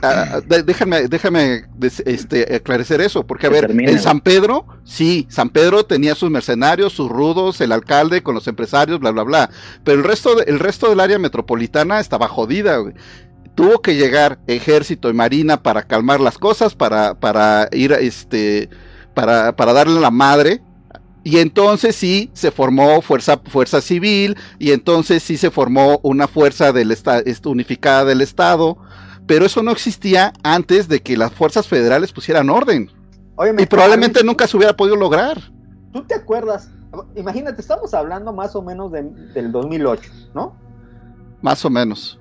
Ah, 0.03 0.41
de- 0.47 0.63
déjame, 0.63 1.09
déjame 1.09 1.65
des- 1.77 2.03
este, 2.07 2.55
aclarecer 2.57 3.01
eso, 3.01 3.27
porque 3.27 3.47
a 3.47 3.51
ver, 3.51 3.67
termine, 3.67 3.93
en. 3.93 4.01
San 4.01 4.21
Pedro, 4.21 4.67
sí, 4.85 5.27
San 5.31 5.51
Pedro 5.51 5.85
tenía 5.85 6.15
sus 6.15 6.31
mercenarios, 6.31 6.93
sus 6.93 7.09
rudos, 7.11 7.61
el 7.61 7.73
alcalde 7.73 8.23
con 8.23 8.35
los 8.35 8.49
empresarios, 8.49 8.99
bla, 8.99 9.11
bla, 9.11 9.23
bla. 9.25 9.51
Pero 9.85 9.99
el 9.99 10.05
resto, 10.05 10.35
de- 10.37 10.45
el 10.45 10.59
resto 10.59 10.89
del 10.89 11.01
área 11.01 11.19
metropolitana 11.19 12.01
estaba 12.01 12.29
jodida, 12.29 12.79
güey. 12.79 12.95
Tuvo 13.55 13.83
que 13.83 13.97
llegar 13.97 14.39
ejército 14.47 15.11
y 15.11 15.13
marina 15.13 15.63
para 15.63 15.83
calmar 15.83 16.21
las 16.21 16.39
cosas, 16.39 16.75
para, 16.75 17.15
para 17.21 17.69
ir, 17.73 17.93
a, 17.93 17.99
este, 17.99 18.71
para, 19.15 19.55
para 19.55 19.73
darle 19.75 20.01
la 20.01 20.11
madre. 20.11 20.63
Y 21.23 21.39
entonces 21.39 21.97
sí 21.97 22.31
se 22.33 22.51
formó 22.51 23.03
fuerza, 23.03 23.39
fuerza 23.45 23.81
civil, 23.81 24.37
y 24.59 24.73
entonces 24.73 25.23
sí 25.23 25.37
se 25.37 25.51
formó 25.51 26.01
una 26.03 26.27
fuerza 26.29 26.73
del 26.73 26.97
unificada 27.45 28.05
del 28.05 28.21
Estado, 28.23 28.79
pero 29.27 29.45
eso 29.45 29.63
no 29.63 29.71
existía 29.71 30.33
antes 30.43 30.89
de 30.89 31.01
que 31.03 31.17
las 31.17 31.33
fuerzas 31.33 31.67
federales 31.69 32.13
pusieran 32.13 32.49
orden. 32.51 32.91
Y 33.59 33.67
probablemente 33.67 34.25
nunca 34.25 34.47
se 34.47 34.57
hubiera 34.57 34.77
podido 34.77 34.97
lograr. 34.97 35.39
¿Tú 35.93 36.05
te 36.05 36.15
acuerdas 36.15 36.71
imagínate, 37.15 37.61
estamos 37.61 37.95
hablando 37.95 38.33
más 38.33 38.55
o 38.57 38.63
menos 38.63 38.91
de- 38.93 39.03
del 39.35 39.53
2008, 39.53 40.11
¿no? 40.35 40.55
Más 41.41 41.65
o 41.65 41.71
menos. 41.71 42.19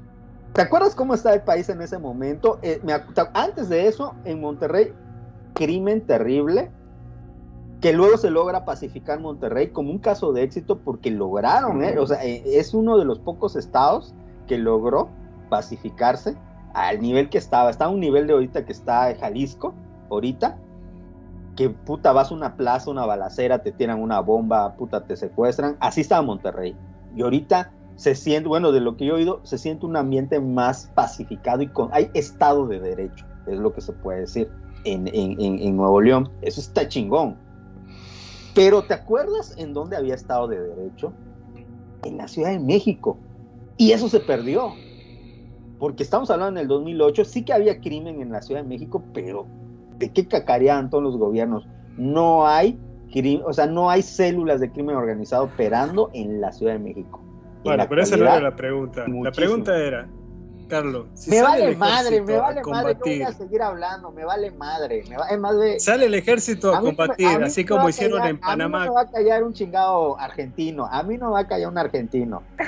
¿Te 0.53 0.61
acuerdas 0.61 0.95
cómo 0.95 1.13
estaba 1.13 1.35
el 1.35 1.41
país 1.41 1.69
en 1.69 1.81
ese 1.81 1.97
momento? 1.97 2.59
Eh, 2.61 2.79
me 2.83 2.93
antes 3.33 3.69
de 3.69 3.87
eso, 3.87 4.15
en 4.25 4.41
Monterrey, 4.41 4.93
crimen 5.53 6.05
terrible, 6.05 6.71
que 7.81 7.93
luego 7.93 8.17
se 8.17 8.29
logra 8.29 8.65
pacificar 8.65 9.19
Monterrey 9.19 9.69
como 9.69 9.91
un 9.91 9.99
caso 9.99 10.33
de 10.33 10.43
éxito 10.43 10.79
porque 10.79 11.11
lograron, 11.11 11.83
¿eh? 11.83 11.97
o 11.97 12.05
sea, 12.05 12.23
eh, 12.25 12.43
es 12.45 12.73
uno 12.73 12.97
de 12.97 13.05
los 13.05 13.19
pocos 13.19 13.55
estados 13.55 14.13
que 14.47 14.57
logró 14.57 15.09
pacificarse 15.49 16.35
al 16.73 16.99
nivel 16.99 17.29
que 17.29 17.37
estaba. 17.37 17.69
Está 17.69 17.85
a 17.85 17.89
un 17.89 17.99
nivel 17.99 18.27
de 18.27 18.33
ahorita 18.33 18.65
que 18.65 18.73
está 18.73 19.15
Jalisco, 19.15 19.73
ahorita, 20.09 20.57
que 21.55 21.69
puta 21.69 22.11
vas 22.11 22.31
a 22.31 22.35
una 22.35 22.57
plaza, 22.57 22.91
una 22.91 23.05
balacera, 23.05 23.63
te 23.63 23.71
tiran 23.71 24.01
una 24.01 24.19
bomba, 24.19 24.75
puta 24.75 25.05
te 25.05 25.15
secuestran. 25.15 25.77
Así 25.79 26.01
estaba 26.01 26.21
Monterrey. 26.21 26.75
Y 27.15 27.21
ahorita 27.21 27.71
se 27.95 28.15
siente, 28.15 28.49
bueno, 28.49 28.71
de 28.71 28.81
lo 28.81 28.97
que 28.97 29.05
yo 29.05 29.13
he 29.13 29.17
oído, 29.17 29.39
se 29.43 29.57
siente 29.57 29.85
un 29.85 29.95
ambiente 29.95 30.39
más 30.39 30.91
pacificado 30.95 31.61
y 31.61 31.67
con, 31.67 31.89
hay 31.91 32.09
estado 32.13 32.67
de 32.67 32.79
derecho, 32.79 33.25
es 33.45 33.59
lo 33.59 33.73
que 33.73 33.81
se 33.81 33.91
puede 33.91 34.21
decir 34.21 34.49
en, 34.85 35.07
en, 35.07 35.39
en, 35.41 35.59
en 35.59 35.75
Nuevo 35.75 35.99
León. 35.99 36.29
Eso 36.41 36.61
está 36.61 36.87
chingón. 36.87 37.48
Pero 38.53 38.83
¿te 38.83 38.93
acuerdas 38.93 39.53
en 39.57 39.73
dónde 39.73 39.97
había 39.97 40.15
estado 40.15 40.47
de 40.47 40.59
derecho? 40.59 41.13
En 42.03 42.17
la 42.17 42.27
Ciudad 42.27 42.51
de 42.51 42.59
México. 42.59 43.19
Y 43.77 43.91
eso 43.91 44.09
se 44.09 44.19
perdió. 44.19 44.77
Porque 45.77 46.03
estamos 46.03 46.29
hablando 46.29 46.59
en 46.59 46.63
el 46.63 46.67
2008, 46.67 47.23
sí 47.23 47.43
que 47.45 47.53
había 47.53 47.79
crimen 47.79 48.21
en 48.21 48.31
la 48.31 48.41
Ciudad 48.41 48.61
de 48.61 48.67
México, 48.67 49.03
pero 49.13 49.47
¿de 49.97 50.11
qué 50.11 50.27
cacareaban 50.27 50.89
todos 50.89 51.03
los 51.03 51.17
gobiernos? 51.17 51.67
No 51.95 52.45
hay, 52.45 52.77
cri- 53.13 53.41
o 53.45 53.53
sea, 53.53 53.65
no 53.65 53.89
hay 53.89 54.01
células 54.01 54.59
de 54.59 54.71
crimen 54.71 54.97
organizado 54.97 55.45
operando 55.45 56.09
en 56.13 56.41
la 56.41 56.51
Ciudad 56.51 56.73
de 56.73 56.79
México. 56.79 57.23
En 57.63 57.63
Bueno, 57.63 57.85
pero 57.87 58.01
esa 58.01 58.17
no 58.17 58.25
era 58.25 58.41
la 58.41 58.55
pregunta. 58.55 59.05
La 59.07 59.31
pregunta 59.31 59.77
era, 59.77 60.09
Carlos, 60.69 61.07
si 61.15 61.31
me 61.31 61.41
vale 61.41 61.75
madre, 61.75 62.21
me 62.21 62.37
vale 62.37 62.61
madre, 62.63 62.93
yo 62.93 62.99
voy 63.05 63.21
a 63.23 63.33
seguir 63.33 63.61
hablando, 63.61 64.11
me 64.11 64.23
vale 64.23 64.51
madre. 64.51 65.03
Me 65.09 65.17
va, 65.17 65.27
es 65.27 65.39
más 65.39 65.57
de, 65.57 65.79
sale 65.79 66.05
el 66.05 66.13
ejército 66.13 66.73
a, 66.73 66.77
A 66.77 66.81
mí 66.81 66.85
no 66.85 66.91
me- 66.91 66.97
combatir, 66.97 67.27
a 67.27 67.39
mí 67.39 67.43
así 67.45 67.63
no 67.63 67.75
como 67.75 67.89
hicieron 67.89 68.19
callar- 68.19 68.29
en 68.29 68.35
A 68.35 68.39
mí 68.39 68.41
Panamá. 68.45 68.79
no 68.85 68.91
me 68.91 68.95
va 68.95 69.01
a 69.01 69.09
callar 69.11 69.43
un 69.43 69.53
chingado 69.53 70.19
argentino. 70.19 70.85
A 70.85 71.01
mí 71.03 71.17
no 71.17 71.31
va 71.31 71.39
a 71.39 71.47
callar 71.47 71.69
un 71.69 71.77
argentino. 71.79 72.43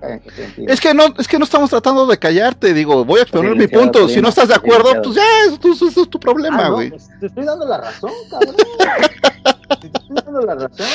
Argentino. 0.00 0.72
Es 0.72 0.80
que 0.80 0.94
no, 0.94 1.04
es 1.18 1.28
que 1.28 1.38
no 1.38 1.44
estamos 1.44 1.68
tratando 1.70 2.06
de 2.06 2.18
callarte, 2.18 2.72
digo, 2.72 3.04
voy 3.04 3.20
a 3.20 3.22
exponer 3.22 3.54
mi 3.54 3.66
punto. 3.68 4.08
Si 4.08 4.20
no 4.22 4.30
estás 4.30 4.48
de 4.48 4.54
acuerdo, 4.54 4.90
pues 5.02 5.14
ya, 5.14 5.22
eso, 5.46 5.58
eso- 5.72 5.88
eso 5.88 6.02
es 6.02 6.08
tu 6.10 6.18
problema, 6.18 6.58
Ah, 6.66 6.68
no, 6.70 6.74
güey. 6.76 6.90
pues, 6.90 7.08
te 7.20 7.26
estoy 7.26 7.44
dando 7.44 7.66
la 7.66 7.78
razón, 7.78 8.12
cabrón. 8.30 8.54
te 9.80 9.86
estoy 9.86 10.16
dando 10.24 10.40
la 10.40 10.54
razón. 10.54 10.86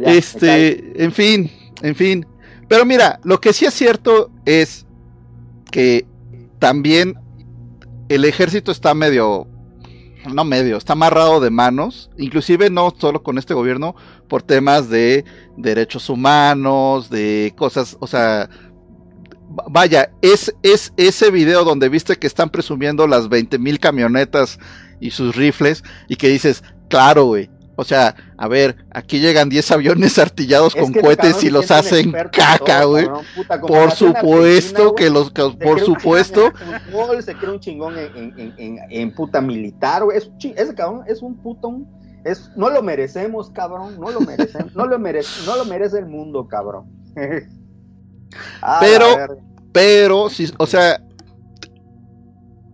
Ya, 0.00 0.12
este, 0.12 1.04
en 1.04 1.12
fin, 1.12 1.50
en 1.82 1.94
fin. 1.94 2.26
Pero 2.72 2.86
mira, 2.86 3.20
lo 3.22 3.38
que 3.38 3.52
sí 3.52 3.66
es 3.66 3.74
cierto 3.74 4.30
es 4.46 4.86
que 5.70 6.06
también 6.58 7.16
el 8.08 8.24
ejército 8.24 8.72
está 8.72 8.94
medio, 8.94 9.46
no 10.32 10.42
medio, 10.44 10.78
está 10.78 10.94
amarrado 10.94 11.38
de 11.40 11.50
manos, 11.50 12.08
inclusive 12.16 12.70
no 12.70 12.94
solo 12.98 13.22
con 13.22 13.36
este 13.36 13.52
gobierno, 13.52 13.94
por 14.26 14.42
temas 14.42 14.88
de 14.88 15.26
derechos 15.58 16.08
humanos, 16.08 17.10
de 17.10 17.52
cosas, 17.58 17.98
o 18.00 18.06
sea, 18.06 18.48
va- 19.50 19.66
vaya, 19.68 20.10
es, 20.22 20.54
es 20.62 20.94
ese 20.96 21.30
video 21.30 21.64
donde 21.64 21.90
viste 21.90 22.16
que 22.16 22.26
están 22.26 22.48
presumiendo 22.48 23.06
las 23.06 23.28
20 23.28 23.58
mil 23.58 23.80
camionetas 23.80 24.58
y 24.98 25.10
sus 25.10 25.36
rifles 25.36 25.84
y 26.08 26.16
que 26.16 26.30
dices, 26.30 26.64
claro, 26.88 27.26
güey. 27.26 27.50
O 27.82 27.84
sea, 27.84 28.14
a 28.38 28.48
ver, 28.48 28.76
aquí 28.92 29.20
llegan 29.20 29.48
10 29.48 29.70
aviones 29.72 30.18
artillados 30.18 30.74
Es 30.74 30.80
con 30.82 30.92
cohetes 30.94 31.42
y 31.44 31.50
los 31.50 31.70
hacen 31.70 32.12
caca, 32.32 32.84
güey. 32.84 33.06
Por 33.66 33.90
supuesto 33.90 34.94
que 34.94 35.10
los, 35.10 35.30
que- 35.30 35.42
por 35.62 35.80
supuesto, 35.80 36.52
fútbol, 36.90 37.22
se 37.22 37.34
cree 37.34 37.50
un 37.50 37.60
chingón 37.60 37.98
en, 37.98 38.16
en, 38.16 38.38
en, 38.38 38.54
en- 38.58 38.78
en 38.90 39.14
puta 39.14 39.40
militar, 39.40 40.04
güey. 40.04 40.16
Es 40.18 40.30
ese 40.42 40.74
cabrón 40.74 41.02
es 41.06 41.20
un 41.22 41.36
puto. 41.36 41.68
un- 41.68 42.02
es, 42.24 42.50
no 42.56 42.70
lo 42.70 42.82
merecemos, 42.82 43.50
cabrón. 43.50 43.98
No 44.00 44.10
lo 44.10 44.20
merecemos. 44.20 44.74
no, 44.76 44.86
lo 44.86 44.98
merece, 44.98 45.28
no 45.44 45.56
lo 45.56 45.64
merece 45.64 45.98
el 45.98 46.06
mundo, 46.06 46.46
cabrón. 46.48 46.86
A 48.62 48.74
la 48.74 48.80
Pero- 48.80 49.06
pero 49.72 50.28
sí, 50.30 50.52
o 50.58 50.66
sea, 50.66 51.02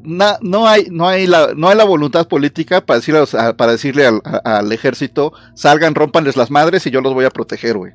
na- 0.02 0.38
no 0.42 0.66
hay, 0.66 0.86
no 0.90 1.06
hay 1.08 1.26
la, 1.26 1.52
no 1.56 1.68
hay 1.68 1.76
la 1.76 1.84
voluntad 1.84 2.26
política 2.28 2.80
para 2.80 2.98
decirle, 3.00 3.24
a- 3.38 3.56
para 3.56 3.72
decirle 3.72 4.06
al, 4.06 4.20
a- 4.24 4.58
al 4.58 4.72
ejército, 4.72 5.32
salgan, 5.54 5.94
rompanles 5.94 6.36
las 6.36 6.50
madres 6.50 6.86
y 6.86 6.90
yo 6.90 7.00
los 7.00 7.14
voy 7.14 7.24
a 7.24 7.30
proteger, 7.30 7.76
güey. 7.76 7.92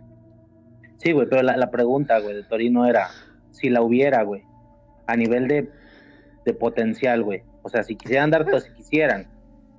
Sí, 0.98 1.12
güey, 1.12 1.28
pero 1.30 1.42
la, 1.44 1.58
la 1.58 1.70
pregunta, 1.70 2.20
güey, 2.20 2.36
de 2.36 2.44
Torino 2.44 2.86
era 2.86 3.10
si 3.52 3.70
la 3.70 3.82
hubiera, 3.82 4.24
güey, 4.24 4.44
a 5.08 5.16
nivel 5.16 5.48
de, 5.48 5.70
de 6.46 6.54
potencial, 6.54 7.24
güey. 7.24 7.44
O 7.62 7.70
sea, 7.70 7.84
si 7.84 7.96
quisieran 7.96 8.30
dar 8.32 8.46
todo, 8.46 8.60
si 8.60 8.72
quisieran 8.74 9.28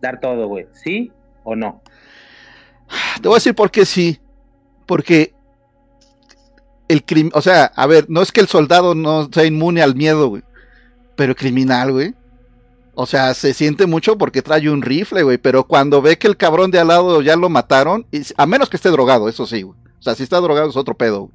dar 0.01 0.21
todo, 0.21 0.49
güey, 0.49 0.67
¿sí 0.73 1.13
o 1.45 1.57
no? 1.57 1.83
Te 3.21 3.29
voy 3.29 3.37
a 3.37 3.39
decir 3.39 3.55
por 3.55 3.71
qué 3.71 3.85
sí. 3.87 4.21
Porque 4.87 5.33
el 6.89 7.05
crimen, 7.05 7.33
o 7.35 7.41
sea, 7.41 7.65
a 7.75 7.87
ver, 7.87 8.05
no 8.09 8.21
es 8.21 8.31
que 8.33 8.41
el 8.41 8.49
soldado 8.49 8.95
no 8.95 9.29
sea 9.33 9.45
inmune 9.47 9.81
al 9.83 9.95
miedo, 9.95 10.29
güey. 10.29 10.43
Pero 11.17 11.35
criminal, 11.35 11.93
güey. 11.93 12.15
O 12.95 13.07
sea, 13.07 13.35
se 13.35 13.55
siente 13.55 13.87
mucho 13.87 14.17
porque 14.19 14.43
trae 14.43 14.69
un 14.69 14.83
rifle, 14.83 15.23
güey. 15.23 15.39
Pero 15.39 15.65
cuando 15.65 16.01
ve 16.03 16.17
que 16.19 16.27
el 16.29 16.37
cabrón 16.37 16.71
de 16.71 16.79
al 16.79 16.89
lado 16.89 17.23
ya 17.23 17.37
lo 17.37 17.49
mataron, 17.49 18.07
y- 18.13 18.23
a 18.37 18.47
menos 18.47 18.69
que 18.71 18.77
esté 18.77 18.91
drogado, 18.91 19.29
eso 19.29 19.47
sí, 19.47 19.63
güey. 19.63 19.79
O 19.99 20.03
sea, 20.03 20.15
si 20.15 20.23
está 20.23 20.41
drogado 20.41 20.69
es 20.71 20.77
otro 20.77 20.95
pedo, 20.97 21.21
güey. 21.23 21.33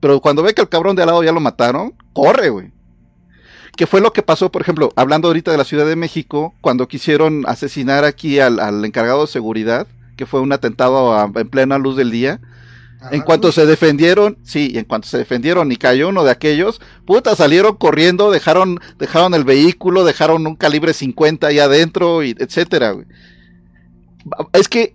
Pero 0.00 0.20
cuando 0.20 0.42
ve 0.42 0.54
que 0.54 0.60
el 0.62 0.68
cabrón 0.68 0.94
de 0.96 1.02
al 1.02 1.06
lado 1.08 1.22
ya 1.22 1.32
lo 1.32 1.40
mataron, 1.40 1.94
corre, 2.12 2.50
güey. 2.50 2.72
Que 3.76 3.86
fue 3.86 4.00
lo 4.00 4.12
que 4.12 4.22
pasó, 4.22 4.52
por 4.52 4.62
ejemplo, 4.62 4.92
hablando 4.94 5.28
ahorita 5.28 5.50
de 5.50 5.56
la 5.58 5.64
Ciudad 5.64 5.86
de 5.86 5.96
México, 5.96 6.54
cuando 6.60 6.86
quisieron 6.86 7.44
asesinar 7.48 8.04
aquí 8.04 8.38
al, 8.38 8.60
al 8.60 8.84
encargado 8.84 9.22
de 9.22 9.26
seguridad, 9.32 9.86
que 10.16 10.26
fue 10.26 10.40
un 10.40 10.52
atentado 10.52 11.24
en 11.34 11.48
plena 11.48 11.78
luz 11.78 11.96
del 11.96 12.10
día. 12.12 12.40
En 13.10 13.22
cuanto 13.22 13.52
se 13.52 13.66
defendieron, 13.66 14.38
sí, 14.42 14.72
en 14.74 14.84
cuanto 14.84 15.08
se 15.08 15.18
defendieron 15.18 15.70
y 15.70 15.76
cayó 15.76 16.08
uno 16.08 16.24
de 16.24 16.30
aquellos, 16.30 16.80
puta, 17.04 17.36
salieron 17.36 17.76
corriendo, 17.76 18.30
dejaron, 18.30 18.80
dejaron 18.98 19.34
el 19.34 19.44
vehículo, 19.44 20.04
dejaron 20.04 20.46
un 20.46 20.56
calibre 20.56 20.92
50 20.92 21.46
ahí 21.46 21.58
adentro, 21.58 22.22
y 22.22 22.34
etcétera, 22.38 22.92
güey. 22.92 23.06
Es 24.52 24.68
que 24.68 24.94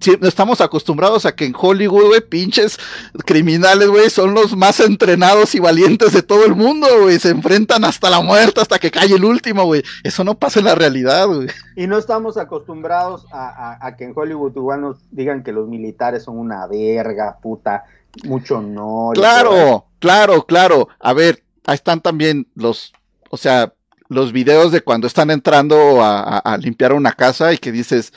sí, 0.00 0.16
estamos 0.22 0.60
acostumbrados 0.60 1.26
a 1.26 1.34
que 1.34 1.44
en 1.44 1.54
Hollywood, 1.58 2.06
güey, 2.08 2.20
pinches 2.20 2.78
criminales, 3.24 3.88
güey, 3.88 4.10
son 4.10 4.34
los 4.34 4.56
más 4.56 4.80
entrenados 4.80 5.54
y 5.54 5.60
valientes 5.60 6.12
de 6.12 6.22
todo 6.22 6.44
el 6.44 6.54
mundo, 6.54 6.86
güey. 7.02 7.18
Se 7.18 7.30
enfrentan 7.30 7.84
hasta 7.84 8.10
la 8.10 8.20
muerte, 8.20 8.60
hasta 8.60 8.78
que 8.78 8.90
cae 8.90 9.12
el 9.12 9.24
último, 9.24 9.64
güey. 9.64 9.82
Eso 10.04 10.24
no 10.24 10.38
pasa 10.38 10.58
en 10.60 10.66
la 10.66 10.74
realidad, 10.74 11.26
güey. 11.26 11.48
Y 11.76 11.86
no 11.86 11.98
estamos 11.98 12.36
acostumbrados 12.36 13.26
a, 13.32 13.48
a- 13.80 13.86
a 13.86 13.96
que 13.96 14.04
en 14.04 14.12
Hollywood 14.14 14.52
igual 14.56 14.80
nos 14.80 14.96
digan 15.10 15.42
que 15.42 15.52
los 15.52 15.68
militares 15.68 16.24
son 16.24 16.38
una 16.38 16.66
verga, 16.66 17.38
puta, 17.42 17.84
mucho 18.24 18.54
todo 18.60 19.12
eso. 19.12 19.20
Claro, 19.20 19.86
claro, 19.98 20.46
claro. 20.46 20.88
A 21.00 21.12
ver, 21.12 21.42
ahí 21.66 21.74
están 21.74 22.00
también 22.00 22.46
los, 22.54 22.92
o 23.30 23.36
sea, 23.36 23.72
los 24.08 24.32
videos 24.32 24.72
de 24.72 24.80
cuando 24.80 25.06
están 25.06 25.30
entrando 25.30 26.02
a- 26.02 26.38
a 26.38 26.56
limpiar 26.56 26.92
una 26.94 27.12
casa 27.12 27.52
y 27.52 27.58
que 27.58 27.70
dices, 27.72 28.12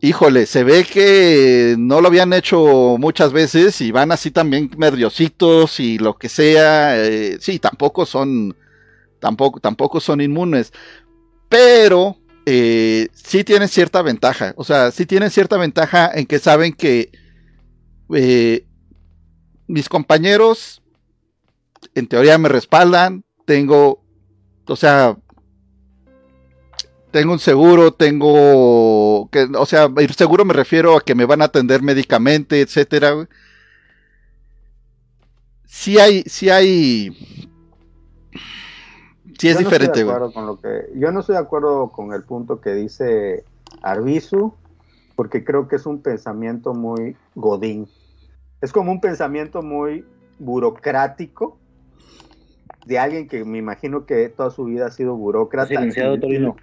híjole, 0.00 0.46
se 0.46 0.64
ve 0.64 0.84
que 0.84 1.76
no 1.78 2.00
lo 2.00 2.08
habían 2.08 2.32
hecho 2.32 2.96
muchas 2.98 3.32
veces 3.32 3.80
y 3.80 3.90
van 3.90 4.12
así 4.12 4.30
también 4.30 4.70
nerviositos 4.76 5.80
y 5.80 5.98
lo 5.98 6.16
que 6.16 6.28
sea. 6.28 7.04
eh, 7.04 7.38
sí, 7.40 7.58
tampoco 7.58 8.06
son, 8.06 8.56
tampoco, 9.20 9.60
tampoco 9.60 10.00
son 10.00 10.20
inmunes, 10.20 10.72
pero 11.48 12.16
eh, 12.46 13.08
sí 13.12 13.44
tienen 13.44 13.68
cierta 13.68 14.02
ventaja. 14.02 14.54
O 14.56 14.64
sea, 14.64 14.90
sí 14.90 15.06
tienen 15.06 15.30
cierta 15.30 15.56
ventaja 15.56 16.10
en 16.14 16.26
que 16.26 16.38
saben 16.38 16.72
que 16.72 17.10
eh, 18.14 18.66
mis 19.66 19.88
compañeros 19.88 20.82
en 21.94 22.06
teoría 22.06 22.38
me 22.38 22.48
respaldan, 22.48 23.24
tengo, 23.44 24.02
o 24.66 24.76
sea, 24.76 25.16
tengo 27.18 27.32
un 27.32 27.40
seguro, 27.40 27.90
tengo, 27.92 29.28
que, 29.32 29.48
o 29.58 29.66
sea, 29.66 29.88
el 29.96 30.14
seguro 30.14 30.44
me 30.44 30.54
refiero 30.54 30.96
a 30.96 31.00
que 31.00 31.16
me 31.16 31.24
van 31.24 31.42
a 31.42 31.46
atender 31.46 31.82
médicamente, 31.82 32.60
etcétera. 32.60 33.10
güey. 33.10 33.26
Sí 35.64 35.98
hay, 35.98 36.22
sí 36.26 36.48
hay, 36.48 37.10
sí 39.36 39.48
es 39.48 39.54
Yo 39.54 39.54
no 39.54 39.58
diferente, 39.58 39.98
estoy 39.98 39.98
de 39.98 40.04
güey. 40.04 40.14
acuerdo 40.14 40.32
con 40.32 40.46
lo 40.46 40.60
que, 40.60 40.92
yo 40.94 41.10
no 41.10 41.18
estoy 41.18 41.32
de 41.32 41.40
acuerdo 41.40 41.90
con 41.90 42.12
el 42.12 42.22
punto 42.22 42.60
que 42.60 42.70
dice 42.74 43.42
Arbizu, 43.82 44.54
porque 45.16 45.42
creo 45.42 45.66
que 45.66 45.74
es 45.74 45.86
un 45.86 46.00
pensamiento 46.00 46.72
muy 46.72 47.16
godín. 47.34 47.88
Es 48.60 48.70
como 48.70 48.92
un 48.92 49.00
pensamiento 49.00 49.60
muy 49.62 50.04
burocrático 50.38 51.58
de 52.86 52.96
alguien 53.00 53.26
que 53.26 53.44
me 53.44 53.58
imagino 53.58 54.06
que 54.06 54.28
toda 54.28 54.52
su 54.52 54.66
vida 54.66 54.86
ha 54.86 54.90
sido 54.92 55.16
burócrata. 55.16 55.66
Silenciado, 55.66 56.14
y, 56.14 56.20
Torino. 56.20 56.56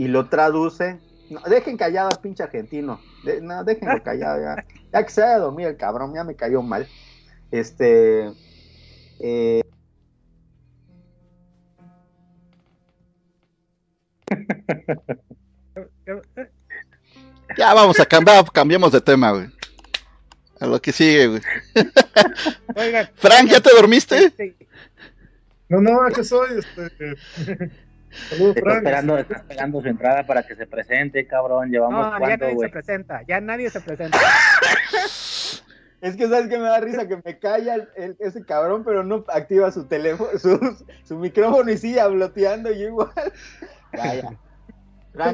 Y 0.00 0.08
lo 0.08 0.30
traduce 0.30 0.98
No, 1.28 1.40
dejen 1.42 1.76
callado 1.76 2.08
al 2.10 2.20
pinche 2.22 2.42
argentino. 2.42 3.00
De- 3.22 3.40
no, 3.42 3.62
déjenlo 3.64 4.02
callado 4.02 4.40
ya. 4.40 4.64
Ya 4.92 5.04
que 5.04 5.10
se 5.10 5.20
vaya 5.20 5.34
a 5.36 5.38
dormir 5.40 5.66
el 5.66 5.76
cabrón, 5.76 6.14
ya 6.14 6.24
me 6.24 6.34
cayó 6.34 6.62
mal. 6.62 6.88
Este. 7.50 8.32
eh, 9.20 9.62
Ya 17.56 17.74
vamos 17.74 17.98
a 17.98 18.06
cambiar, 18.06 18.44
cambiamos 18.52 18.92
de 18.92 19.00
tema, 19.00 19.32
güey. 19.32 19.46
A 20.60 20.66
lo 20.66 20.80
que 20.80 20.92
sigue, 20.92 21.26
güey. 21.26 21.42
Oigan, 22.76 23.08
Frank, 23.16 23.48
¿ya 23.50 23.60
te 23.60 23.70
dormiste? 23.74 24.18
este, 24.26 24.56
No, 25.68 25.80
no, 25.80 26.02
aquí 26.02 26.22
soy. 26.22 26.58
Este... 26.76 27.70
Saludos, 28.28 28.56
Está 28.56 28.72
esperando, 28.76 29.18
está 29.18 29.36
esperando 29.36 29.80
su 29.82 29.88
entrada 29.88 30.26
para 30.26 30.42
que 30.42 30.56
se 30.56 30.66
presente, 30.66 31.26
cabrón. 31.26 31.70
Llevamos 31.70 32.06
No, 32.06 32.12
ya 32.12 32.18
cuánto, 32.18 32.36
nadie 32.38 32.48
se 32.50 32.54
güey. 32.54 32.70
presenta, 32.70 33.22
ya 33.26 33.40
nadie 33.40 33.70
se 33.70 33.80
presenta. 33.80 34.18
Es 36.02 36.16
que 36.16 36.28
sabes 36.28 36.48
que 36.48 36.56
me 36.56 36.64
da 36.64 36.80
risa 36.80 37.06
que 37.06 37.20
me 37.22 37.38
calla 37.38 37.74
el- 37.74 37.88
el- 37.94 38.16
ese 38.20 38.42
cabrón, 38.42 38.84
pero 38.86 39.04
no 39.04 39.22
activa 39.28 39.70
su 39.70 39.84
teléfono, 39.86 40.30
su, 40.38 40.58
su 41.04 41.18
micrófono 41.18 41.70
y 41.70 41.76
sigue 41.76 42.02
bloteando 42.08 42.72
yo 42.72 42.86
igual. 42.88 43.10
Ya, 43.92 44.14
ya. 44.14 45.32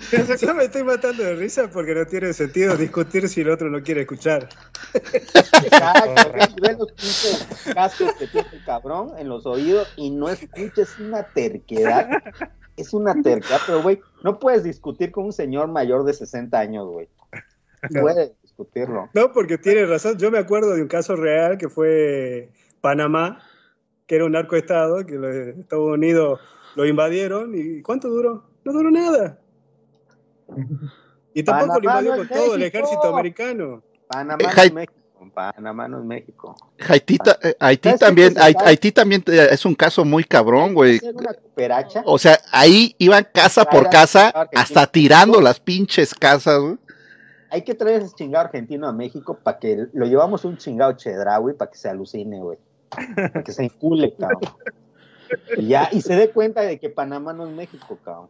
Yo 0.40 0.54
me 0.54 0.64
estoy 0.64 0.82
matando 0.82 1.22
de 1.22 1.34
risa 1.36 1.70
porque 1.70 1.94
no 1.94 2.06
tiene 2.06 2.32
sentido 2.32 2.76
discutir 2.76 3.28
si 3.28 3.42
el 3.42 3.50
otro 3.50 3.70
no 3.70 3.82
quiere 3.82 4.02
escuchar. 4.02 4.48
exacto, 4.94 6.32
los 6.78 6.92
pinches 6.92 7.46
cascos 7.74 8.12
que 8.14 8.26
tiene 8.26 8.48
el 8.52 8.64
cabrón 8.64 9.12
en 9.18 9.28
los 9.28 9.46
oídos 9.46 9.88
y 9.96 10.10
no 10.10 10.28
escucha, 10.28 10.82
es 10.82 10.98
una 10.98 11.22
terquedad. 11.22 12.08
Es 12.76 12.94
una 12.94 13.14
terquedad, 13.22 13.60
pero 13.66 13.82
güey, 13.82 14.00
no 14.22 14.38
puedes 14.38 14.64
discutir 14.64 15.10
con 15.10 15.26
un 15.26 15.32
señor 15.32 15.68
mayor 15.68 16.04
de 16.04 16.14
60 16.14 16.58
años, 16.58 16.86
güey. 16.88 17.08
No. 17.90 18.02
puedes 18.02 18.32
discutirlo. 18.42 19.08
No, 19.14 19.32
porque 19.32 19.58
tiene 19.58 19.86
razón. 19.86 20.18
Yo 20.18 20.30
me 20.30 20.38
acuerdo 20.38 20.74
de 20.74 20.82
un 20.82 20.88
caso 20.88 21.16
real 21.16 21.58
que 21.58 21.68
fue 21.68 22.50
Panamá, 22.80 23.42
que 24.06 24.16
era 24.16 24.26
un 24.26 24.32
narcoestado, 24.32 25.04
que 25.06 25.14
los 25.14 25.34
Estados 25.34 25.94
Unidos 25.94 26.40
lo 26.76 26.86
invadieron. 26.86 27.54
¿Y 27.54 27.82
cuánto 27.82 28.08
duró? 28.08 28.44
No 28.64 28.72
duró 28.72 28.90
nada. 28.90 29.38
Y 31.32 31.44
tampoco 31.44 31.78
lo 31.80 31.86
Panamá 31.86 32.00
invadió 32.00 32.10
no 32.10 32.16
con 32.16 32.28
todo 32.36 32.54
el 32.56 32.62
ejército 32.64 33.02
americano. 33.04 33.82
Panamá 34.08 34.38
Eh, 34.40 34.46
no 34.56 34.62
es 34.62 34.72
México. 34.72 34.94
Panamá 35.32 35.86
no 35.86 35.98
es 35.98 36.04
México. 36.04 36.56
Haití, 36.88 37.18
ta- 37.18 37.38
eh, 37.42 37.54
Haití 37.60 37.88
¿Sabes 37.88 38.00
qué 38.00 38.06
también? 38.06 38.34
Haití 38.64 38.90
también 38.92 39.24
eh, 39.26 39.48
es 39.52 39.64
un 39.64 39.74
caso 39.74 40.04
muy 40.04 40.24
cabrón, 40.24 40.74
güey. 40.74 40.98
O 42.04 42.18
sea, 42.18 42.40
ahí 42.50 42.96
iban 42.98 43.28
casa 43.32 43.64
por 43.64 43.90
casa, 43.90 44.30
hasta 44.54 44.86
tirando 44.86 45.40
las 45.40 45.60
pinches 45.60 46.14
casas, 46.14 46.58
güey. 46.60 46.78
Hay 47.50 47.62
que 47.62 47.74
traer 47.74 48.02
ese 48.02 48.14
chingado 48.14 48.46
argentino 48.46 48.88
a 48.88 48.92
México 48.92 49.38
para 49.40 49.58
que 49.58 49.86
lo 49.92 50.06
llevamos 50.06 50.44
un 50.44 50.56
chingado 50.56 50.92
chedraui 50.92 51.54
para 51.54 51.70
que 51.70 51.76
se 51.78 51.88
alucine, 51.88 52.38
güey. 52.40 52.58
Para 53.14 53.42
que 53.44 53.52
se 53.52 53.64
encule, 53.64 54.14
cabrón. 54.18 54.40
Y 55.56 55.68
ya, 55.68 55.88
y 55.92 56.00
se 56.00 56.14
dé 56.16 56.30
cuenta 56.30 56.62
de 56.62 56.78
que 56.80 56.90
Panamá 56.90 57.32
no 57.32 57.46
es 57.46 57.52
México, 57.54 57.98
cabrón. 58.04 58.28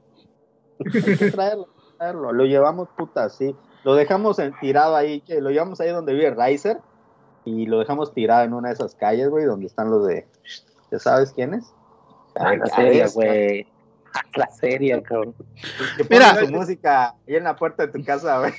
Hay 0.85 1.17
que 1.17 1.31
traerlo, 1.31 1.69
traerlo. 2.01 2.33
Lo 2.33 2.45
llevamos 2.45 2.89
puta 2.97 3.25
así. 3.25 3.55
Lo 3.85 3.95
dejamos 3.95 4.39
en- 4.39 4.59
tirado 4.61 4.97
ahí, 4.97 5.21
que 5.21 5.41
lo 5.41 5.51
llevamos 5.51 5.81
ahí 5.81 5.91
donde 5.91 6.15
vive 6.15 6.31
Riser. 6.35 6.79
Y 7.45 7.67
lo 7.67 7.79
dejamos 7.79 8.13
tirado 8.13 8.45
en 8.45 8.53
una 8.53 8.69
de 8.69 8.75
esas 8.75 8.95
calles, 8.95 9.29
güey, 9.29 9.45
donde 9.45 9.67
están 9.67 9.91
los 9.91 10.07
de. 10.07 10.27
¿Ya 10.91 10.99
sabes 10.99 11.33
quiénes? 11.33 11.73
Ah, 12.37 12.55
la 12.55 12.67
serie, 12.67 13.07
güey. 13.15 13.67
La 14.35 14.47
serie, 14.51 15.03
cabrón. 15.03 15.35
Que 15.97 16.05
Mira. 16.11 16.35
Su 16.45 16.51
música 16.51 17.15
ahí 17.27 17.37
en 17.37 17.45
la 17.45 17.57
puerta 17.57 17.87
de 17.87 17.93
tu 17.93 18.05
casa, 18.05 18.41
güey. 18.41 18.53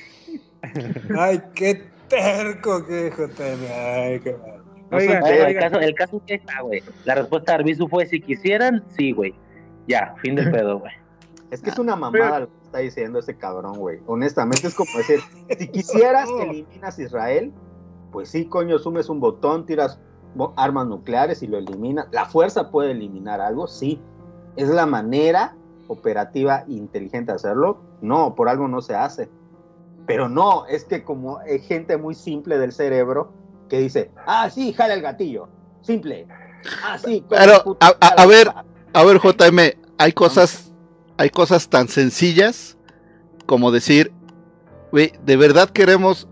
Ay, 1.18 1.42
qué 1.54 1.86
terco 2.08 2.84
que 2.86 3.10
JM. 3.10 3.66
Ay, 3.70 4.20
qué 4.20 4.36
mal. 4.36 4.62
No 4.90 4.98
el 4.98 5.56
caso, 5.58 5.78
el 5.80 5.94
caso 5.94 6.16
es 6.18 6.22
que 6.26 6.34
está, 6.34 6.60
güey. 6.60 6.82
La 7.04 7.14
respuesta 7.14 7.52
de 7.52 7.58
Arbizu 7.58 7.88
fue 7.88 8.04
si 8.06 8.20
quisieran, 8.20 8.84
sí, 8.96 9.12
güey. 9.12 9.34
Ya, 9.88 10.14
fin 10.20 10.34
de 10.34 10.42
pedo, 10.50 10.80
güey. 10.80 10.92
Es 11.50 11.62
que 11.62 11.70
es 11.70 11.78
una 11.78 11.96
mamada 11.96 12.40
lo 12.40 12.46
que 12.48 12.61
está 12.72 12.78
diciendo 12.78 13.18
ese 13.18 13.36
cabrón, 13.36 13.78
güey. 13.78 14.00
Honestamente, 14.06 14.66
es 14.66 14.74
como 14.74 14.90
decir, 14.96 15.20
si 15.58 15.68
quisieras 15.68 16.26
que 16.30 16.42
eliminas 16.44 16.98
a 16.98 17.02
Israel, 17.02 17.52
pues 18.10 18.30
sí, 18.30 18.46
coño, 18.46 18.78
sumes 18.78 19.10
un 19.10 19.20
botón, 19.20 19.66
tiras 19.66 20.00
armas 20.56 20.86
nucleares 20.86 21.42
y 21.42 21.46
lo 21.46 21.58
eliminas. 21.58 22.06
La 22.12 22.24
fuerza 22.24 22.70
puede 22.70 22.92
eliminar 22.92 23.42
algo, 23.42 23.66
sí. 23.66 24.00
¿Es 24.56 24.68
la 24.70 24.86
manera 24.86 25.54
operativa 25.88 26.64
e 26.66 26.72
inteligente 26.72 27.32
de 27.32 27.36
hacerlo? 27.36 27.82
No, 28.00 28.34
por 28.34 28.48
algo 28.48 28.66
no 28.68 28.80
se 28.80 28.94
hace. 28.94 29.28
Pero 30.06 30.30
no, 30.30 30.64
es 30.66 30.84
que 30.84 31.04
como 31.04 31.38
hay 31.38 31.58
gente 31.60 31.98
muy 31.98 32.14
simple 32.14 32.56
del 32.58 32.72
cerebro 32.72 33.32
que 33.68 33.78
dice, 33.80 34.10
ah, 34.26 34.48
sí, 34.50 34.72
jala 34.72 34.94
el 34.94 35.02
gatillo. 35.02 35.48
Simple. 35.82 36.26
Ah, 36.82 36.96
sí. 36.98 37.22
Pero, 37.28 37.76
a- 37.80 37.96
a- 38.00 38.22
a 38.22 38.26
ver, 38.26 38.46
gatillo". 38.46 38.72
A 38.94 39.04
ver, 39.04 39.18
JM, 39.18 39.58
hay 39.98 40.12
cosas, 40.12 40.71
hay 41.16 41.30
cosas 41.30 41.68
tan 41.68 41.88
sencillas 41.88 42.76
como 43.46 43.70
decir, 43.70 44.12
güey, 44.90 45.12
de 45.24 45.36
verdad 45.36 45.70
queremos, 45.70 46.28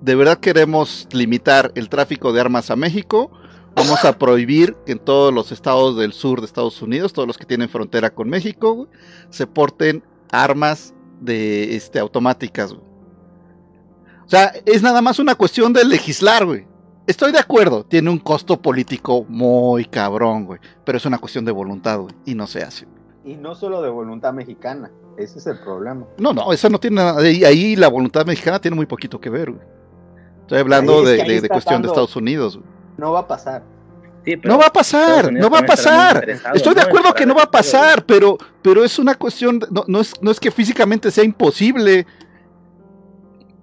de 0.00 0.14
verdad 0.14 0.38
queremos 0.38 1.08
limitar 1.12 1.72
el 1.74 1.88
tráfico 1.88 2.32
de 2.32 2.40
armas 2.40 2.70
a 2.70 2.76
México. 2.76 3.30
Vamos 3.76 4.04
a 4.04 4.18
prohibir 4.18 4.76
que 4.86 4.92
en 4.92 4.98
todos 5.00 5.34
los 5.34 5.50
estados 5.52 5.96
del 5.96 6.12
sur 6.12 6.40
de 6.40 6.46
Estados 6.46 6.80
Unidos, 6.80 7.12
todos 7.12 7.26
los 7.26 7.38
que 7.38 7.44
tienen 7.44 7.68
frontera 7.68 8.14
con 8.14 8.28
México, 8.28 8.88
se 9.30 9.46
porten 9.46 10.04
armas 10.30 10.94
de 11.20 11.74
este 11.74 11.98
automáticas. 11.98 12.72
O 12.72 14.28
sea, 14.28 14.52
es 14.64 14.82
nada 14.82 15.02
más 15.02 15.18
una 15.18 15.34
cuestión 15.34 15.72
de 15.72 15.84
legislar, 15.84 16.46
güey. 16.46 16.66
Estoy 17.06 17.32
de 17.32 17.38
acuerdo, 17.38 17.84
tiene 17.84 18.08
un 18.08 18.18
costo 18.18 18.60
político 18.62 19.26
muy 19.28 19.84
cabrón, 19.84 20.46
güey. 20.46 20.60
Pero 20.84 20.96
es 20.96 21.04
una 21.04 21.18
cuestión 21.18 21.44
de 21.44 21.52
voluntad, 21.52 21.98
güey. 22.00 22.14
Y 22.24 22.34
no 22.34 22.46
se 22.46 22.62
hace. 22.62 22.86
Y 23.24 23.36
no 23.36 23.54
solo 23.54 23.80
de 23.82 23.88
voluntad 23.88 24.32
mexicana. 24.34 24.90
Ese 25.16 25.38
es 25.38 25.46
el 25.46 25.58
problema. 25.60 26.06
No, 26.18 26.32
no, 26.32 26.52
eso 26.52 26.68
no 26.68 26.78
tiene 26.78 26.96
nada. 26.96 27.20
Ahí, 27.20 27.44
ahí 27.44 27.76
la 27.76 27.88
voluntad 27.88 28.26
mexicana 28.26 28.60
tiene 28.60 28.74
muy 28.76 28.86
poquito 28.86 29.20
que 29.20 29.30
ver, 29.30 29.50
güey. 29.52 29.62
Estoy 30.42 30.58
hablando 30.58 31.00
es 31.08 31.26
de, 31.26 31.40
de- 31.40 31.48
cuestión 31.48 31.80
de 31.82 31.88
Estados 31.88 32.16
Unidos, 32.16 32.56
güey. 32.58 32.68
No 32.98 33.12
va 33.12 33.20
a 33.20 33.26
pasar. 33.28 33.62
Sí, 34.26 34.36
No 34.42 34.58
va 34.58 34.66
a 34.66 34.72
pasar, 34.72 35.30
no 35.32 35.50
va 35.50 35.58
a 35.58 35.66
pasar. 35.66 36.26
Estoy 36.54 36.74
de 36.74 36.80
acuerdo 36.80 37.12
que 37.14 37.26
no 37.26 37.34
va 37.34 37.42
a 37.42 37.50
pasar, 37.50 38.04
pero, 38.06 38.38
pero 38.62 38.82
es 38.84 38.98
una 38.98 39.14
cuestión, 39.14 39.58
de- 39.58 39.66
no, 39.70 39.84
no 39.86 40.00
es, 40.00 40.12
no 40.22 40.30
es 40.30 40.40
que 40.40 40.50
físicamente 40.50 41.10
sea 41.10 41.24
imposible. 41.24 42.06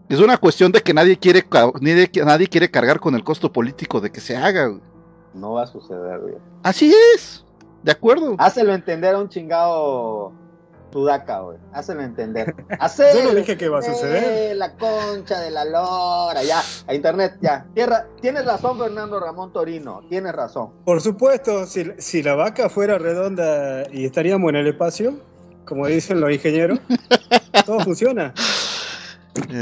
Es 0.09 0.19
una 0.19 0.37
cuestión 0.37 0.71
de 0.71 0.81
que 0.81 0.93
nadie 0.93 1.17
quiere, 1.17 1.43
nadie 2.25 2.47
quiere 2.47 2.69
cargar 2.69 2.99
con 2.99 3.15
el 3.15 3.23
costo 3.23 3.51
político 3.51 4.01
de 4.01 4.11
que 4.11 4.19
se 4.19 4.35
haga. 4.35 4.67
güey. 4.67 4.81
No 5.33 5.53
va 5.53 5.63
a 5.63 5.67
suceder, 5.67 6.19
güey. 6.19 6.35
Así 6.63 6.93
es, 7.15 7.45
de 7.83 7.91
acuerdo. 7.91 8.35
Hácelo 8.37 8.73
entender 8.73 9.15
a 9.15 9.19
un 9.19 9.29
chingado 9.29 10.33
sudaca, 10.91 11.39
güey. 11.39 11.57
Hácelo 11.73 12.01
entender. 12.01 12.53
Hácelo 12.79 13.19
Yo 13.19 13.29
no 13.29 13.35
dije 13.35 13.57
que 13.57 13.69
va 13.69 13.79
a 13.79 13.81
suceder. 13.81 14.55
La 14.57 14.73
concha 14.75 15.39
de 15.39 15.51
la 15.51 15.65
lora, 15.65 16.43
ya. 16.43 16.61
A 16.87 16.93
internet, 16.93 17.37
ya. 17.41 17.65
Tierra, 17.73 18.07
tienes 18.21 18.45
razón, 18.45 18.77
Fernando 18.77 19.19
Ramón 19.19 19.53
Torino. 19.53 20.01
Tienes 20.09 20.33
razón. 20.33 20.71
Por 20.85 21.01
supuesto, 21.01 21.65
si, 21.65 21.91
si 21.97 22.21
la 22.23 22.35
vaca 22.35 22.69
fuera 22.69 22.97
redonda 22.97 23.83
y 23.91 24.05
estaríamos 24.05 24.49
en 24.49 24.57
el 24.57 24.67
espacio, 24.67 25.15
como 25.65 25.87
dicen 25.87 26.19
los 26.19 26.31
ingenieros, 26.31 26.79
todo 27.65 27.79
funciona. 27.79 28.33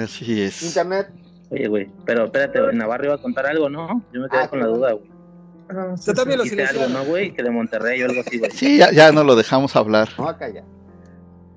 Así 0.04 0.42
es. 0.42 0.64
Internet, 0.64 1.10
Oye, 1.52 1.68
güey, 1.68 1.92
pero 2.06 2.26
espérate, 2.26 2.60
Navarro 2.74 3.06
iba 3.06 3.16
a 3.16 3.22
contar 3.22 3.48
algo, 3.48 3.70
¿no? 3.70 4.04
Yo 4.14 4.22
me 4.22 4.30
quedé 4.30 4.42
Ah, 4.42 4.48
con 4.48 4.60
la 4.60 4.68
duda, 4.68 4.92
güey. 4.94 5.10
Sí, 5.70 6.08
Yo 6.08 6.14
también 6.14 6.38
lo 6.38 6.44
algo, 6.44 6.50
silenciaron. 6.50 6.94
¿no, 6.94 7.06
güey? 7.06 7.34
Que 7.34 7.44
de 7.44 7.52
Monterrey 7.52 8.02
o 8.02 8.08
algo 8.08 8.22
así, 8.22 8.40
güey. 8.40 8.52
Sí, 8.52 8.78
ya, 8.78 8.92
ya 8.92 9.12
no 9.12 9.24
lo 9.24 9.36
dejamos 9.36 9.76
hablar. 9.76 10.10
no 10.18 10.28
acá 10.28 10.50
ya. 10.50 10.64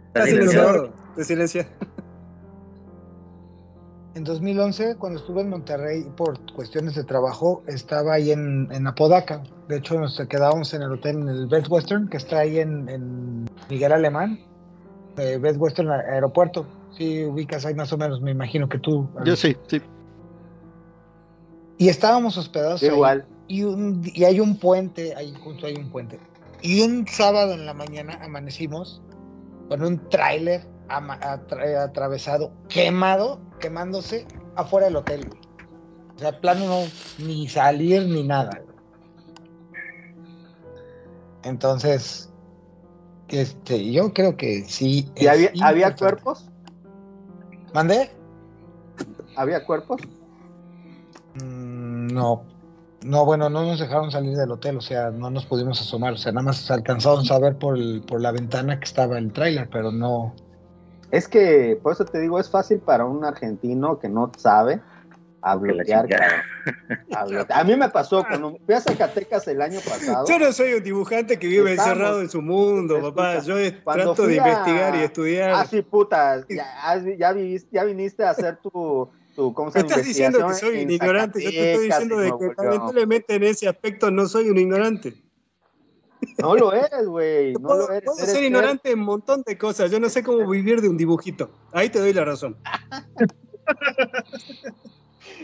Está 0.09 0.27
silenciado. 0.27 0.93
Te 1.17 1.25
silencia. 1.25 1.69
En 4.15 4.25
2011, 4.25 4.97
cuando 4.97 5.21
estuve 5.21 5.41
en 5.41 5.49
Monterrey 5.49 6.07
por 6.17 6.39
cuestiones 6.53 6.95
de 6.95 7.05
trabajo, 7.05 7.63
estaba 7.67 8.15
ahí 8.15 8.31
en, 8.31 8.69
en 8.71 8.87
Apodaca. 8.87 9.43
De 9.69 9.79
hecho, 9.79 9.99
nos 9.99 10.21
quedábamos 10.29 10.75
en 10.75 10.83
el 10.83 10.93
hotel, 10.93 11.17
en 11.17 11.29
el 11.29 11.47
Best 11.47 11.71
Western, 11.71 12.09
que 12.09 12.19
está 12.19 12.41
ahí 12.41 12.59
en, 12.59 12.91
en 12.91 13.47
Miguel 13.71 13.93
Alemán. 13.93 14.39
Eh, 15.17 15.39
Best 15.41 15.59
Western 15.59 15.91
Aeropuerto. 15.91 16.67
Sí, 16.97 17.25
ubicas 17.25 17.65
ahí 17.65 17.75
más 17.75 17.91
o 17.95 17.97
menos, 17.97 18.21
me 18.21 18.33
imagino 18.33 18.69
que 18.69 18.79
tú. 18.79 19.09
Yo 19.25 19.35
sí, 19.35 19.57
sí. 19.67 19.81
Y 21.79 21.89
estábamos 21.89 22.37
hospedados 22.37 22.83
ahí. 22.83 22.91
Igual. 22.91 23.25
Y, 23.49 23.63
un, 23.65 24.03
y 24.05 24.25
hay 24.25 24.41
un 24.41 24.57
puente, 24.57 25.15
ahí 25.15 25.35
justo 25.43 25.67
hay 25.67 25.75
un 25.77 25.91
puente. 25.91 26.19
Y 26.63 26.81
un 26.83 27.07
sábado 27.07 27.53
en 27.55 27.67
la 27.67 27.75
mañana 27.75 28.19
amanecimos 28.23 29.03
con 29.69 29.83
un 29.83 30.09
tráiler 30.09 30.67
atra- 30.89 31.83
atravesado, 31.85 32.53
quemado, 32.69 33.41
quemándose 33.61 34.27
afuera 34.57 34.87
del 34.87 34.97
hotel. 34.97 35.29
O 36.17 36.19
sea, 36.19 36.41
plano 36.41 36.67
no, 36.67 37.25
ni 37.25 37.49
salir 37.49 38.07
ni 38.07 38.23
nada. 38.23 38.63
Entonces, 41.45 42.29
Este, 43.29 43.91
yo 43.91 44.13
creo 44.13 44.37
que 44.37 44.65
sí. 44.65 45.11
¿Y 45.17 45.27
había, 45.27 45.51
había 45.63 45.97
cuerpos? 45.97 46.51
¿Mandé? 47.73 48.11
¿Había 49.37 49.65
cuerpos? 49.65 50.03
Mm, 51.37 52.09
No, 52.09 52.45
no, 53.05 53.25
bueno, 53.25 53.49
no 53.51 53.63
nos 53.65 53.79
dejaron 53.81 54.11
salir 54.11 54.37
del 54.37 54.51
hotel, 54.51 54.77
o 54.77 54.81
sea, 54.81 55.11
no 55.11 55.31
nos 55.31 55.45
pudimos 55.47 55.81
asomar, 55.81 56.13
o 56.15 56.17
sea, 56.17 56.33
nada 56.33 56.45
más 56.45 56.71
alcanzamos 56.71 57.31
a 57.31 57.39
ver 57.39 57.57
por, 57.57 57.77
el- 57.77 58.03
por 58.07 58.21
la 58.21 58.33
ventana 58.33 58.79
que 58.79 58.85
estaba 58.85 59.19
el 59.19 59.33
tráiler, 59.33 59.69
pero 59.71 59.91
no. 59.93 60.35
Es 61.11 61.29
que, 61.29 61.79
por 61.83 61.93
eso 61.93 62.05
te 62.05 62.21
digo, 62.21 62.39
es 62.39 62.49
fácil 62.51 62.79
para 62.81 63.05
un 63.05 63.25
argentino 63.25 63.99
que 63.99 64.09
no 64.09 64.31
sabe 64.37 64.81
a 65.43 65.57
bloquear. 65.57 66.07
A 67.15 67.25
bloquear. 67.25 67.61
A 67.61 67.65
mí 67.65 67.77
me 67.77 67.89
pasó 67.91 68.25
cuando 68.27 68.57
fui 68.65 68.75
a 68.75 68.81
Zacatecas 68.81 69.47
el 69.49 69.61
año 69.61 69.81
pasado. 69.81 70.25
Yo 70.29 70.39
no 70.39 70.53
soy 70.53 70.75
un 70.75 70.83
dibujante 70.85 71.39
que 71.39 71.49
vive 71.49 71.73
Estamos. 71.73 71.93
encerrado 71.93 72.21
en 72.23 72.31
su 72.31 72.41
mundo, 72.41 73.01
papá. 73.03 73.41
Yo 73.41 73.57
trato 73.85 74.27
de 74.27 74.35
a- 74.35 74.49
investigar 74.49 74.95
y 74.95 74.99
estudiar. 75.01 75.51
Ah, 75.55 75.67
sí, 75.69 75.83
puta. 75.83 76.45
Ya, 76.49 77.33
viviste- 77.35 77.69
ya 77.73 77.85
viniste 77.85 78.25
a 78.25 78.31
hacer 78.31 78.57
tu, 78.59 79.11
tu 79.35 79.53
¿cómo 79.55 79.71
se 79.71 79.81
Me 79.81 79.89
estás 79.89 80.05
diciendo 80.05 80.47
que 80.47 80.55
soy 80.55 80.85
un 80.85 80.91
ignorante. 80.91 81.43
Yo 81.43 81.51
te 81.51 81.73
estoy 81.73 81.87
diciendo 81.87 82.23
en 82.23 82.31
de 82.31 82.39
que 82.39 82.63
lamentablemente 82.63 83.35
en 83.35 83.43
ese 83.45 83.69
aspecto 83.69 84.11
no 84.11 84.27
soy 84.27 84.51
un 84.51 84.59
ignorante. 84.59 85.15
No 86.39 86.55
lo 86.55 86.73
eres, 86.73 87.07
güey. 87.07 87.53
No 87.55 87.61
puedo 87.61 87.87
lo 87.89 87.93
eres. 87.93 88.05
puedo 88.05 88.19
eres 88.19 88.33
ser 88.33 88.45
ignorante 88.45 88.91
en 88.93 89.01
un 89.01 89.07
montón 89.07 89.43
de 89.45 89.59
cosas. 89.59 89.91
Yo 89.91 89.99
no 89.99 90.09
sé 90.09 90.23
cómo 90.23 90.49
vivir 90.49 90.81
de 90.81 90.89
un 90.89 90.97
dibujito. 90.97 91.51
Ahí 91.73 91.89
te 91.89 91.99
doy 91.99 92.13
la 92.13 92.25
razón. 92.25 92.57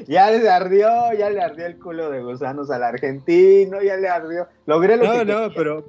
Ya 0.07 0.31
le 0.31 0.49
ardió, 0.49 0.89
ya 1.19 1.31
le 1.31 1.41
ardió 1.41 1.67
el 1.67 1.79
culo 1.79 2.11
de 2.11 2.23
gusanos 2.23 2.71
al 2.71 2.83
argentino, 2.83 3.83
ya 3.83 3.97
le 3.97 4.09
ardió. 4.09 4.47
Logré 4.67 4.97
lo 4.97 5.05
No, 5.05 5.13
que 5.13 5.25
no, 5.25 5.25
quería. 5.25 5.55
pero, 5.57 5.85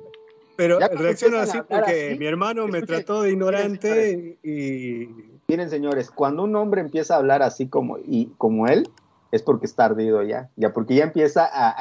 pero 0.56 0.80
reacciono 0.80 1.38
así 1.40 1.60
porque 1.68 2.10
así, 2.10 2.20
mi 2.20 2.26
hermano 2.26 2.68
me 2.68 2.82
trató 2.82 3.22
de 3.22 3.32
ignorante 3.32 4.38
y 4.44 5.06
Miren, 5.50 5.70
señores, 5.70 6.12
cuando 6.12 6.44
un 6.44 6.56
hombre 6.56 6.82
empieza 6.82 7.16
a 7.16 7.18
hablar 7.18 7.42
así 7.42 7.70
como, 7.70 7.98
y, 7.98 8.36
como 8.38 8.68
él, 8.68 8.94
es 9.32 9.42
porque 9.42 9.66
está 9.66 9.86
ardido 9.86 10.22
ya. 10.24 10.52
Ya 10.56 10.74
porque 10.74 10.96
ya 10.96 11.06
empieza 11.06 11.46
a, 11.46 11.76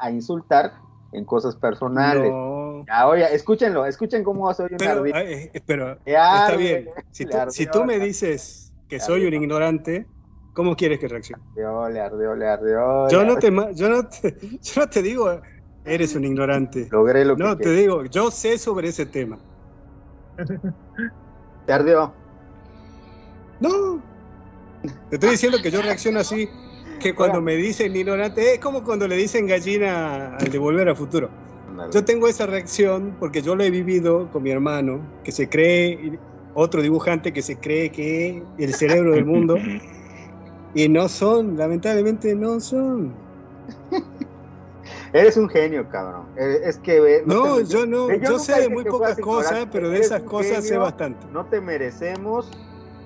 a- 0.00 0.10
insultar 0.10 0.72
en 1.12 1.24
cosas 1.24 1.54
personales. 1.56 2.34
no. 2.34 2.86
Ya, 2.88 3.06
oye, 3.06 3.32
escúchenlo, 3.34 3.86
escuchen 3.86 4.24
cómo 4.24 4.52
soy 4.54 4.66
un 4.72 4.78
Pero, 4.78 4.92
ardido. 4.98 5.16
eh, 5.16 5.52
pero 5.66 5.86
arde, 5.86 6.36
está 6.38 6.56
bien. 6.56 6.90
Si 7.12 7.26
tú, 7.26 7.36
ardió, 7.38 7.52
si 7.52 7.66
tú 7.66 7.84
me 7.84 7.98
dices 8.00 8.74
que 8.88 8.98
soy 8.98 9.26
un 9.26 9.34
ignorante, 9.34 10.10
¿cómo 10.52 10.74
quieres 10.76 10.98
que 10.98 11.08
reaccione? 11.08 11.42
ardió, 11.54 11.88
le 11.88 12.00
ardió, 12.00 12.34
le 12.34 12.46
ardió. 12.48 13.10
Yo 13.10 13.20
le 13.20 13.26
no 13.26 13.38
te, 13.38 13.50
yo 13.74 13.88
no 13.88 14.08
te, 14.08 14.38
yo 14.62 14.80
no 14.80 14.88
te 14.88 15.02
digo, 15.02 15.40
eres 15.84 16.14
un 16.14 16.24
ignorante. 16.24 16.90
Logré 16.90 17.24
lo 17.24 17.38
que 17.38 17.42
No, 17.42 17.56
te 17.60 17.70
quería. 17.70 17.82
digo, 17.82 18.04
yo 18.06 18.30
sé 18.30 18.58
sobre 18.58 18.88
ese 18.88 19.06
tema. 19.06 19.44
Te 21.64 21.72
ardió. 21.72 22.21
No. 23.62 24.04
Te 24.82 25.16
estoy 25.16 25.30
diciendo 25.30 25.58
que 25.62 25.70
yo 25.70 25.80
reacciono 25.82 26.18
así, 26.20 26.50
que 26.98 27.14
cuando 27.14 27.40
me 27.40 27.54
dicen 27.56 27.94
ignorante, 27.94 28.54
es 28.54 28.60
como 28.60 28.82
cuando 28.82 29.06
le 29.06 29.16
dicen 29.16 29.46
gallina 29.46 30.36
al 30.36 30.50
de 30.50 30.58
volver 30.58 30.88
a 30.88 30.94
futuro. 30.96 31.32
Yo 31.92 32.04
tengo 32.04 32.26
esa 32.28 32.46
reacción 32.46 33.16
porque 33.18 33.42
yo 33.42 33.54
lo 33.54 33.62
he 33.64 33.70
vivido 33.70 34.30
con 34.30 34.42
mi 34.42 34.50
hermano, 34.50 35.12
que 35.22 35.30
se 35.32 35.48
cree, 35.48 36.20
otro 36.52 36.82
dibujante 36.82 37.32
que 37.32 37.42
se 37.42 37.60
cree 37.60 37.92
que 37.92 38.48
es 38.56 38.68
el 38.68 38.74
cerebro 38.74 39.12
del 39.14 39.24
mundo, 39.26 39.56
y 40.74 40.88
no 40.88 41.08
son, 41.08 41.56
lamentablemente 41.56 42.34
no 42.34 42.60
son. 42.60 43.22
Eres 45.12 45.36
un 45.36 45.48
genio, 45.48 45.88
cabrón. 45.88 46.32
Eh, 46.36 46.60
Es 46.64 46.78
que 46.78 47.00
ve, 47.00 47.22
No, 47.26 47.60
te- 47.60 47.66
yo 47.66 47.86
no, 47.86 48.08
yo 48.14 48.22
yo 48.22 48.38
sé 48.38 48.60
de 48.62 48.68
muy 48.68 48.84
pocas 48.84 49.18
cosas, 49.18 49.68
pero 49.70 49.88
de 49.90 49.96
Eres 49.96 50.06
esas 50.06 50.22
cosas 50.22 50.66
sé 50.66 50.76
bastante. 50.76 51.28
no 51.28 51.46
te 51.46 51.60
merecemos. 51.60 52.50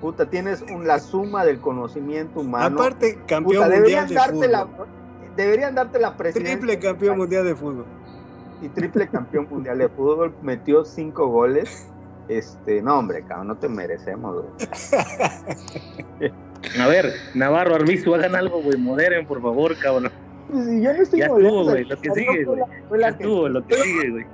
Puta, 0.01 0.29
tienes 0.29 0.61
un- 0.61 0.85
la 0.87 0.99
suma 0.99 1.43
del 1.45 1.59
conocimiento 1.59 2.41
humano. 2.41 2.75
Aparte, 2.79 3.15
campeón 3.27 3.43
Puta, 3.43 3.59
mundial 3.61 3.71
deberían 3.71 4.07
de 4.07 4.13
darte 4.15 4.47
la 4.47 4.65
fútbol. 4.67 4.87
deberían 5.35 5.75
darte 5.75 5.99
la 5.99 6.15
presidencia 6.17 6.57
Triple 6.57 6.79
campeón 6.79 7.17
mundial 7.17 7.45
de 7.45 7.55
fútbol. 7.55 7.85
y 8.61 8.69
triple 8.69 9.07
campeón 9.07 9.47
mundial 9.49 9.77
de 9.79 9.87
fútbol, 9.89 10.33
metió 10.41 10.83
cinco 10.85 11.27
goles. 11.27 11.87
Este, 12.27 12.81
no, 12.81 12.99
hombre, 12.99 13.23
cabrón, 13.23 13.47
no 13.47 13.55
te 13.55 13.69
merecemos, 13.69 14.43
güey. 14.43 16.31
A 16.79 16.87
ver, 16.87 17.13
Navarro, 17.35 17.75
Arbizu, 17.75 18.15
hagan 18.15 18.35
algo, 18.35 18.61
güey. 18.61 18.77
Moderen, 18.77 19.25
por 19.25 19.41
favor, 19.41 19.77
cabrón. 19.79 20.11
Pues, 20.51 20.65
si 20.65 20.81
yo 20.81 20.93
no 20.93 21.01
estoy 21.03 21.19
Ya 21.19 21.27
molesto, 21.29 21.47
estuvo, 21.57 21.63
güey, 21.71 21.83
lo 21.85 22.01
que 22.01 22.11
sigue, 22.11 22.43
güey. 22.45 22.61
Ya 22.99 23.07
estuvo, 23.09 23.49
lo 23.49 23.65
que 23.67 23.75
sigue, 23.75 24.09
güey. 24.11 24.25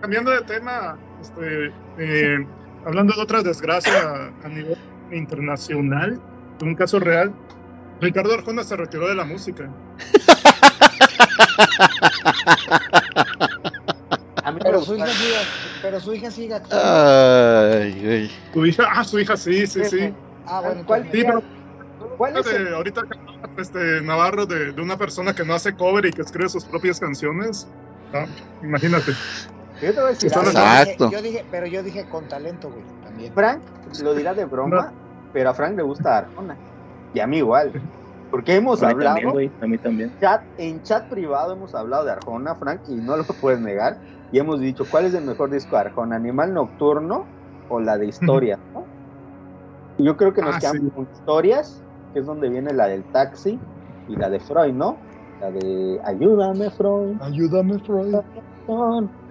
Cambiando 0.00 0.30
de 0.30 0.40
tema, 0.42 0.96
este, 1.20 1.72
eh, 1.98 2.46
hablando 2.84 3.14
de 3.14 3.22
otra 3.22 3.42
desgracia 3.42 4.32
a 4.42 4.48
nivel 4.48 4.78
internacional, 5.10 6.20
de 6.58 6.64
un 6.64 6.74
caso 6.74 6.98
real, 6.98 7.32
Ricardo 8.00 8.34
Arjona 8.34 8.64
se 8.64 8.76
retiró 8.76 9.08
de 9.08 9.14
la 9.14 9.24
música. 9.24 9.68
Pero 14.62 14.82
su 14.82 14.94
hija 14.96 15.06
sigue, 15.06 15.36
pero 15.82 16.00
su 16.00 16.14
hija 16.14 16.30
sigue 16.30 16.54
actuando. 16.54 16.86
Ay, 16.86 18.00
güey. 18.02 18.30
Su 18.52 18.66
hija, 18.66 18.84
ah, 18.90 19.04
su 19.04 19.18
hija, 19.18 19.36
sí, 19.36 19.66
sí, 19.66 19.84
sí. 19.84 20.14
Ah, 20.46 20.60
bueno, 20.60 20.82
¿Cuál, 20.84 21.02
Sí, 21.10 21.22
pero 21.24 21.42
cuál 22.18 22.36
es 22.36 22.46
el- 22.46 22.64
de, 22.66 22.74
ahorita 22.74 23.02
este, 23.56 24.02
Navarro 24.02 24.44
de, 24.46 24.72
de 24.72 24.82
una 24.82 24.98
persona 24.98 25.34
que 25.34 25.44
no 25.44 25.54
hace 25.54 25.74
cover 25.74 26.04
y 26.06 26.12
que 26.12 26.22
escribe 26.22 26.48
sus 26.48 26.64
propias 26.64 27.00
canciones. 27.00 27.66
Ah, 28.12 28.26
imagínate. 28.62 29.12
Yo 29.84 29.92
te 29.94 30.00
voy 30.00 30.06
a 30.06 30.10
decir. 30.10 30.30
Yo 30.32 30.40
dije- 30.40 30.50
Exacto. 30.50 31.10
Yo 31.10 31.22
dije, 31.22 31.46
pero 31.50 31.66
yo 31.66 31.82
dije 31.82 32.08
con 32.08 32.26
talento, 32.28 32.70
güey, 32.70 32.84
también. 33.02 33.32
Frank 33.32 33.62
lo 34.02 34.14
dirá 34.14 34.34
de 34.34 34.44
broma, 34.44 34.92
pero 35.32 35.50
a 35.50 35.54
Frank 35.54 35.76
le 35.76 35.82
gusta 35.82 36.18
Arjona. 36.18 36.58
Y 37.12 37.20
a 37.20 37.26
mí 37.26 37.38
igual. 37.38 37.72
Porque 38.30 38.56
hemos 38.56 38.82
A 38.82 38.86
mí 38.86 38.92
hablado, 38.92 39.14
también, 39.14 39.32
güey. 39.32 39.52
A 39.60 39.66
mí 39.66 39.78
también. 39.78 40.16
chat, 40.18 40.42
en 40.56 40.82
chat 40.82 41.08
privado 41.08 41.52
hemos 41.52 41.74
hablado 41.74 42.04
de 42.04 42.12
Arjona, 42.12 42.56
Frank, 42.56 42.80
y 42.88 42.96
no 42.96 43.16
lo 43.16 43.24
puedes 43.40 43.60
negar. 43.60 44.00
Y 44.32 44.38
hemos 44.40 44.58
dicho, 44.60 44.84
¿cuál 44.90 45.04
es 45.04 45.14
el 45.14 45.24
mejor 45.24 45.50
disco 45.50 45.76
de 45.76 45.82
Arjona? 45.82 46.16
¿Animal 46.16 46.52
Nocturno 46.52 47.26
o 47.68 47.78
la 47.80 47.96
de 47.98 48.06
Historia? 48.06 48.58
¿no? 48.74 48.84
Yo 49.98 50.16
creo 50.16 50.32
que 50.32 50.42
nos 50.42 50.56
Ah, 50.56 50.60
sí. 50.72 50.90
con 50.92 51.06
Historias, 51.12 51.84
que 52.12 52.18
es 52.20 52.26
donde 52.26 52.48
viene 52.48 52.72
la 52.72 52.88
del 52.88 53.04
taxi, 53.04 53.60
y 54.08 54.16
la 54.16 54.28
de 54.28 54.40
Freud, 54.40 54.74
¿no? 54.74 54.98
La 55.40 55.50
de 55.52 56.00
Ayúdame, 56.04 56.70
Freud. 56.70 57.16
Ayúdame, 57.20 57.78
Freud. 57.78 58.16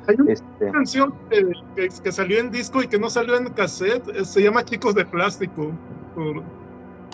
Hay 0.08 0.16
una 0.20 0.34
Este, 0.34 0.72
canción 0.72 1.14
que, 1.30 1.52
que- 1.76 1.90
que 2.04 2.12
salió 2.12 2.40
en 2.40 2.52
disco 2.52 2.82
y 2.84 2.88
que 2.88 3.00
no 3.00 3.10
salió 3.10 3.36
en 3.38 3.46
cassette, 3.54 4.24
se 4.26 4.42
llama 4.42 4.64
Chicos 4.66 4.96
de 4.96 5.06
Plástico. 5.06 5.72
Por, 6.16 6.44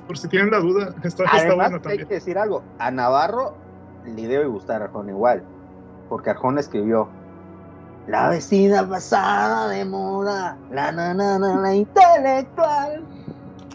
por 0.08 0.18
si 0.18 0.28
tienen 0.28 0.50
la 0.52 0.60
duda, 0.60 0.94
está, 1.04 1.26
está 1.26 1.38
Además, 1.38 1.72
hay 1.86 1.98
que 2.00 2.06
decir 2.06 2.38
algo. 2.38 2.64
A 2.80 2.90
Navarro 2.92 3.54
le 4.06 4.28
debe 4.28 4.46
gustar 4.46 4.82
Arjona 4.82 5.12
igual. 5.12 5.44
Porque 6.10 6.32
Arjona 6.32 6.60
escribió 6.62 7.08
La 8.08 8.30
vecina 8.30 8.88
pasada 8.90 9.68
de 9.70 9.86
moda, 9.86 10.58
la 10.72 10.92
na, 10.92 11.14
na, 11.14 11.38
na, 11.38 11.62
la 11.62 11.76
intelectual, 11.76 13.04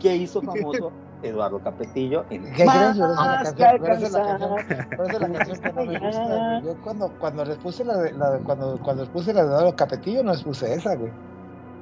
que 0.00 0.16
hizo 0.16 0.42
famoso 0.42 0.90
Eduardo 1.24 1.58
Capetillo 1.58 2.24
en 2.30 2.42
¿Qué 2.44 2.64
crees? 2.64 2.68
Pero 2.72 2.90
esa 2.90 2.90
es 2.90 2.98
la 2.98 3.42
canción, 3.42 3.78
pero 3.80 3.94
esa 3.94 4.06
es 4.06 4.12
la 4.12 4.22
canción, 4.24 5.60
la 5.62 5.70
que 5.70 5.72
no 5.72 5.84
me 5.84 5.98
gusta, 5.98 6.36
güey. 6.36 6.62
Yo 6.62 6.74
cuando, 6.82 7.12
cuando 7.18 7.44
les 7.44 7.56
puse 7.58 7.84
la 7.84 7.96
de, 7.96 8.12
la 8.12 8.30
de- 8.30 8.40
cuando, 8.40 8.78
cuando 8.82 9.02
les 9.02 9.10
puse 9.10 9.32
la 9.32 9.42
de 9.42 9.48
Eduardo 9.48 9.76
Capetillo, 9.76 10.22
no 10.22 10.32
les 10.32 10.42
puse 10.42 10.74
esa, 10.74 10.94
güey. 10.96 11.12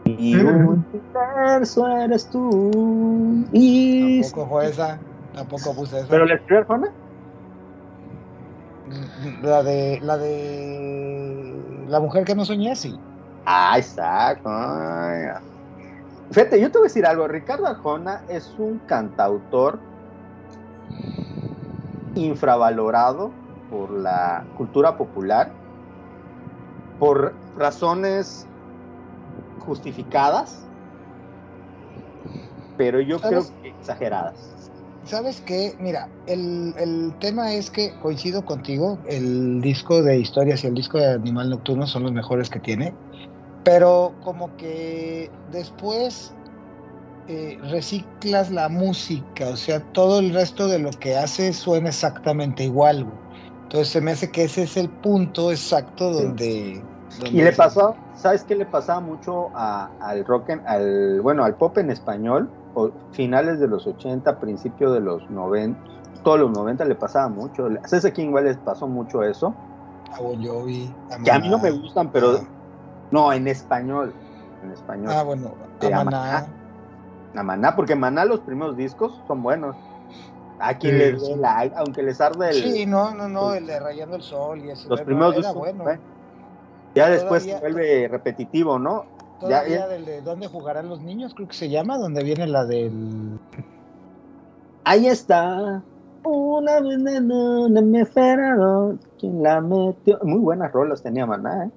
Y 0.05 0.35
un 0.37 0.85
universo 0.93 1.87
eres 1.89 2.29
tú. 2.31 3.45
Y... 3.53 4.23
Tampoco 4.23 4.49
fue 4.49 4.67
esa, 4.67 4.99
tampoco 5.35 5.75
puse 5.75 5.99
esa. 5.99 6.09
¿Pero 6.09 6.25
le 6.25 6.35
escribió 6.35 6.61
Arjona? 6.61 6.93
La 9.43 9.63
de, 9.63 10.01
la 10.03 10.17
de 10.19 11.85
la 11.89 12.01
mujer 12.01 12.25
que 12.25 12.35
no 12.35 12.45
soñé, 12.45 12.75
sí. 12.77 12.99
Ah, 13.47 13.75
exacto. 13.79 14.49
Ay, 14.49 15.25
Fíjate, 16.31 16.61
yo 16.61 16.71
te 16.71 16.79
voy 16.79 16.87
a 16.87 16.89
decir 16.89 17.05
algo. 17.07 17.29
Ricardo 17.29 17.67
Arjona 17.67 18.23
es 18.29 18.55
un 18.59 18.79
cantautor 18.81 19.81
infravalorado 22.15 23.33
por 23.71 23.91
la 23.91 24.47
cultura 24.57 24.97
popular 24.97 25.55
por 26.99 27.35
razones 27.57 28.47
justificadas, 29.59 30.65
pero 32.77 33.01
yo 33.01 33.19
creo 33.19 33.43
que 33.61 33.71
exageradas. 33.71 34.71
¿Sabes 35.05 35.41
qué? 35.41 35.75
Mira, 35.81 36.09
el, 36.27 36.75
el 36.79 37.17
tema 37.19 37.55
es 37.55 37.71
que 37.71 37.91
coincido 38.01 38.45
contigo, 38.45 39.01
el 39.05 39.61
disco 39.61 40.01
de 40.03 40.19
historias 40.19 40.63
y 40.63 40.69
el 40.69 40.75
disco 40.75 40.99
de 40.99 41.15
Animal 41.15 41.51
Nocturno 41.51 41.87
son 41.89 42.05
los 42.05 42.13
mejores 42.13 42.49
que 42.49 42.61
tiene, 42.61 42.97
pero 43.65 44.17
como 44.21 44.57
que 44.57 45.31
después 45.47 46.33
eh, 47.27 47.59
reciclas 47.63 48.51
la 48.51 48.69
música, 48.69 49.49
o 49.49 49.57
sea, 49.57 49.81
todo 49.93 50.19
el 50.19 50.35
resto 50.35 50.69
de 50.69 50.79
lo 50.79 50.91
que 50.91 51.17
hace 51.17 51.53
suena 51.53 51.91
exactamente 51.91 52.65
igual. 52.65 53.05
güey. 53.05 53.19
Entonces 53.65 53.89
se 53.93 54.01
me 54.01 54.11
hace 54.13 54.31
que 54.31 54.45
ese 54.45 54.65
es 54.65 54.77
el 54.77 54.91
punto 54.91 55.51
exacto 55.51 56.13
Sí. 56.13 56.23
donde 56.23 56.85
Y 57.31 57.43
le 57.43 57.53
pasó, 57.53 57.97
¿sabes 58.15 58.45
qué 58.45 58.55
le 58.55 58.67
pasaba 58.67 59.01
mucho 59.01 59.51
a- 59.55 59.95
al 60.01 60.25
rock, 60.25 60.51
en- 60.51 60.63
al, 60.67 61.21
bueno, 61.21 61.45
al 61.45 61.57
pop 61.57 61.79
en 61.79 61.91
español? 61.91 62.53
O 62.75 62.91
finales 63.11 63.61
de 63.61 63.69
los 63.69 63.87
80, 63.87 64.41
principios 64.41 64.95
de 64.95 65.01
los 65.01 65.29
90, 65.29 65.81
todos 66.25 66.41
los 66.41 66.51
90 66.51 66.85
le 66.87 66.95
pasaba 66.95 67.29
mucho. 67.29 67.69
A 67.83 67.89
César 67.89 68.13
igual 68.17 68.45
les 68.45 68.59
pasó 68.59 68.89
mucho 68.89 69.23
eso. 69.23 69.55
A 70.11 70.23
Bon 70.23 70.43
Jovi, 70.43 70.97
a 71.11 71.19
Que 71.23 71.31
a 71.31 71.39
mí 71.39 71.49
no 71.49 71.59
me 71.59 71.71
gustan, 71.71 72.11
pero 72.11 72.47
no, 73.13 73.33
en 73.33 73.47
español. 73.47 74.13
En 74.65 74.73
español. 74.73 75.13
Ah, 75.15 75.23
bueno, 75.23 75.53
Sí, 75.81 75.93
a 75.93 76.01
a 76.01 76.05
Maná. 76.05 76.47
A 77.35 77.43
Maná, 77.43 77.77
porque 77.77 77.95
Maná 77.95 78.25
los 78.25 78.41
primeros 78.41 78.77
discos 78.77 79.13
son 79.27 79.43
buenos. 79.43 79.77
A 80.59 80.79
quien 80.79 80.95
Sí, 80.95 80.99
les 80.99 81.21
sí. 81.23 81.29
duela, 81.29 81.71
aunque 81.77 82.03
les 82.03 82.21
arde 82.21 82.51
el, 82.51 82.55
Sí, 82.55 82.87
no, 82.87 83.15
no, 83.15 83.29
no, 83.29 83.55
el 83.55 83.67
de 83.67 83.81
Rayando 83.81 84.17
el 84.17 84.23
Sol 84.23 84.59
y 84.61 84.71
ese. 84.71 84.89
los 84.89 84.99
no, 85.01 85.05
primeros 85.07 85.37
discos. 85.37 85.55
bueno. 85.55 85.89
¿eh? 85.91 85.99
Ya 86.95 87.09
después 87.09 87.43
se 87.43 87.59
vuelve 87.59 88.07
repetitivo, 88.09 88.79
¿no? 88.79 89.05
Ya, 89.41 89.49
Todavía 89.49 89.79
ya- 89.79 89.89
del 89.89 90.05
de 90.05 90.21
¿Dónde 90.21 90.47
jugarán 90.47 90.89
los 90.89 91.01
niños? 91.01 91.35
Creo 91.35 91.49
que 91.49 91.55
se 91.57 91.69
llama, 91.69 91.99
donde 91.99 92.23
viene 92.23 92.47
la 92.47 92.65
del. 92.65 93.39
Ahí 94.85 95.07
está. 95.09 95.83
Una 96.25 96.81
veneno, 96.81 97.69
me 97.69 98.05
feraron, 98.07 99.01
¿Quién 99.19 99.43
la 99.43 99.61
metió? 99.61 100.21
Muy 100.23 100.39
buenas 100.39 100.71
rolas 100.73 101.03
tenía 101.03 101.27
Maná, 101.27 101.65
¿eh? 101.65 101.71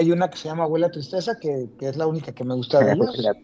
Hay 0.00 0.10
una 0.10 0.30
que 0.30 0.38
se 0.38 0.48
llama 0.48 0.66
Huele 0.66 0.86
a 0.86 0.90
Tristeza, 0.90 1.38
que, 1.38 1.68
que 1.78 1.90
es 1.90 1.96
la 1.98 2.06
única 2.06 2.32
que 2.32 2.42
me 2.42 2.54
gusta 2.54 2.82
de 2.82 2.94
ellos. 2.94 3.10
Huele 3.14 3.28
a, 3.28 3.34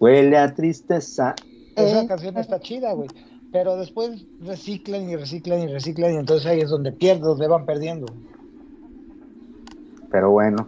huele 0.00 0.38
a 0.38 0.54
tristeza. 0.54 1.34
Esa 1.76 2.02
eh. 2.02 2.06
canción 2.06 2.38
está 2.38 2.58
chida, 2.58 2.94
güey. 2.94 3.10
Pero 3.52 3.76
después 3.76 4.24
reciclan 4.40 5.10
y 5.10 5.16
reciclan 5.16 5.60
y 5.60 5.66
reciclan, 5.66 6.14
y 6.14 6.16
entonces 6.16 6.46
ahí 6.46 6.60
es 6.60 6.70
donde 6.70 6.90
pierden, 6.90 7.22
donde 7.22 7.46
van 7.48 7.66
perdiendo. 7.66 8.06
Pero 10.10 10.30
bueno. 10.30 10.66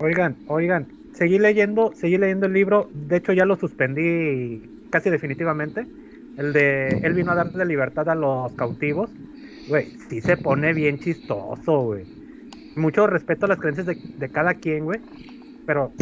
Oigan, 0.00 0.38
oigan, 0.48 0.88
seguí 1.12 1.38
leyendo, 1.38 1.92
seguí 1.94 2.16
leyendo 2.16 2.46
el 2.46 2.54
libro, 2.54 2.88
de 2.94 3.18
hecho 3.18 3.34
ya 3.34 3.44
lo 3.44 3.56
suspendí 3.56 4.86
casi 4.88 5.10
definitivamente. 5.10 5.86
El 6.38 6.54
de 6.54 6.88
él 7.02 7.12
vino 7.12 7.32
a 7.32 7.34
darle 7.34 7.66
libertad 7.66 8.08
a 8.08 8.14
los 8.14 8.52
cautivos. 8.52 9.10
Güey, 9.68 9.90
sí 10.08 10.22
se 10.22 10.38
pone 10.38 10.72
bien 10.72 10.98
chistoso, 10.98 11.82
güey. 11.82 12.17
Mucho 12.78 13.06
respeto 13.06 13.46
a 13.46 13.48
las 13.50 13.58
creencias 13.60 13.86
de, 13.86 14.00
de 14.16 14.30
cada 14.30 14.54
quien, 14.56 14.84
güey. 14.84 15.02
Pero, 15.64 15.98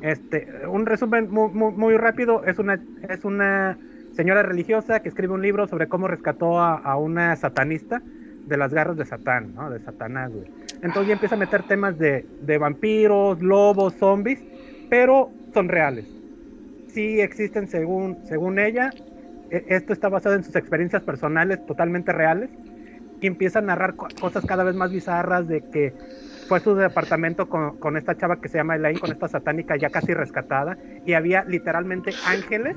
este, 0.00 0.46
un 0.68 0.86
resumen 0.86 1.30
muy, 1.30 1.50
muy, 1.52 1.72
muy 1.72 1.96
rápido, 1.96 2.44
es 2.44 2.58
una, 2.58 2.86
es 3.08 3.24
una 3.24 3.80
señora 4.10 4.42
religiosa 4.42 5.00
que 5.00 5.08
escribe 5.08 5.34
un 5.34 5.42
libro 5.42 5.66
sobre 5.68 5.88
cómo 5.88 6.08
rescató 6.08 6.60
a, 6.60 6.76
a 6.76 6.96
una 6.98 7.34
satanista 7.36 8.04
de 8.44 8.56
las 8.58 8.72
garras 8.74 8.96
de 8.96 9.04
Satán, 9.06 9.54
¿no? 9.54 9.70
De 9.70 9.80
Satanás, 9.80 10.32
güey. 10.32 10.48
Entonces 10.82 11.08
ya 11.08 11.14
empieza 11.14 11.36
a 11.36 11.38
meter 11.38 11.64
temas 11.64 11.98
de, 11.98 12.30
de 12.38 12.58
vampiros, 12.58 13.40
lobos, 13.42 13.94
zombies, 13.96 14.44
pero 14.88 15.38
son 15.52 15.68
reales. 15.68 16.08
Sí 16.86 17.20
existen 17.20 17.68
según, 17.68 18.20
según 18.24 18.58
ella. 18.58 18.98
E- 19.50 19.64
Esto 19.68 19.92
está 19.92 20.08
basado 20.08 20.34
en 20.36 20.44
sus 20.44 20.56
experiencias 20.56 21.02
personales 21.02 21.64
totalmente 21.64 22.12
reales. 22.12 22.50
Y 23.24 23.26
empieza 23.26 23.60
a 23.60 23.62
narrar 23.62 23.96
co- 23.96 24.08
cosas 24.20 24.44
cada 24.44 24.64
vez 24.64 24.74
más 24.74 24.90
bizarras 24.90 25.48
de 25.48 25.62
que 25.70 25.94
fue 26.46 26.58
a 26.58 26.60
su 26.60 26.74
departamento 26.74 27.48
con, 27.48 27.78
con 27.78 27.96
esta 27.96 28.18
chava 28.18 28.38
que 28.38 28.50
se 28.50 28.58
llama 28.58 28.76
Elaine, 28.76 29.00
con 29.00 29.10
esta 29.10 29.28
satánica 29.28 29.76
ya 29.78 29.88
casi 29.88 30.12
rescatada. 30.12 30.76
Y 31.06 31.14
había 31.14 31.42
literalmente 31.44 32.12
ángeles, 32.26 32.76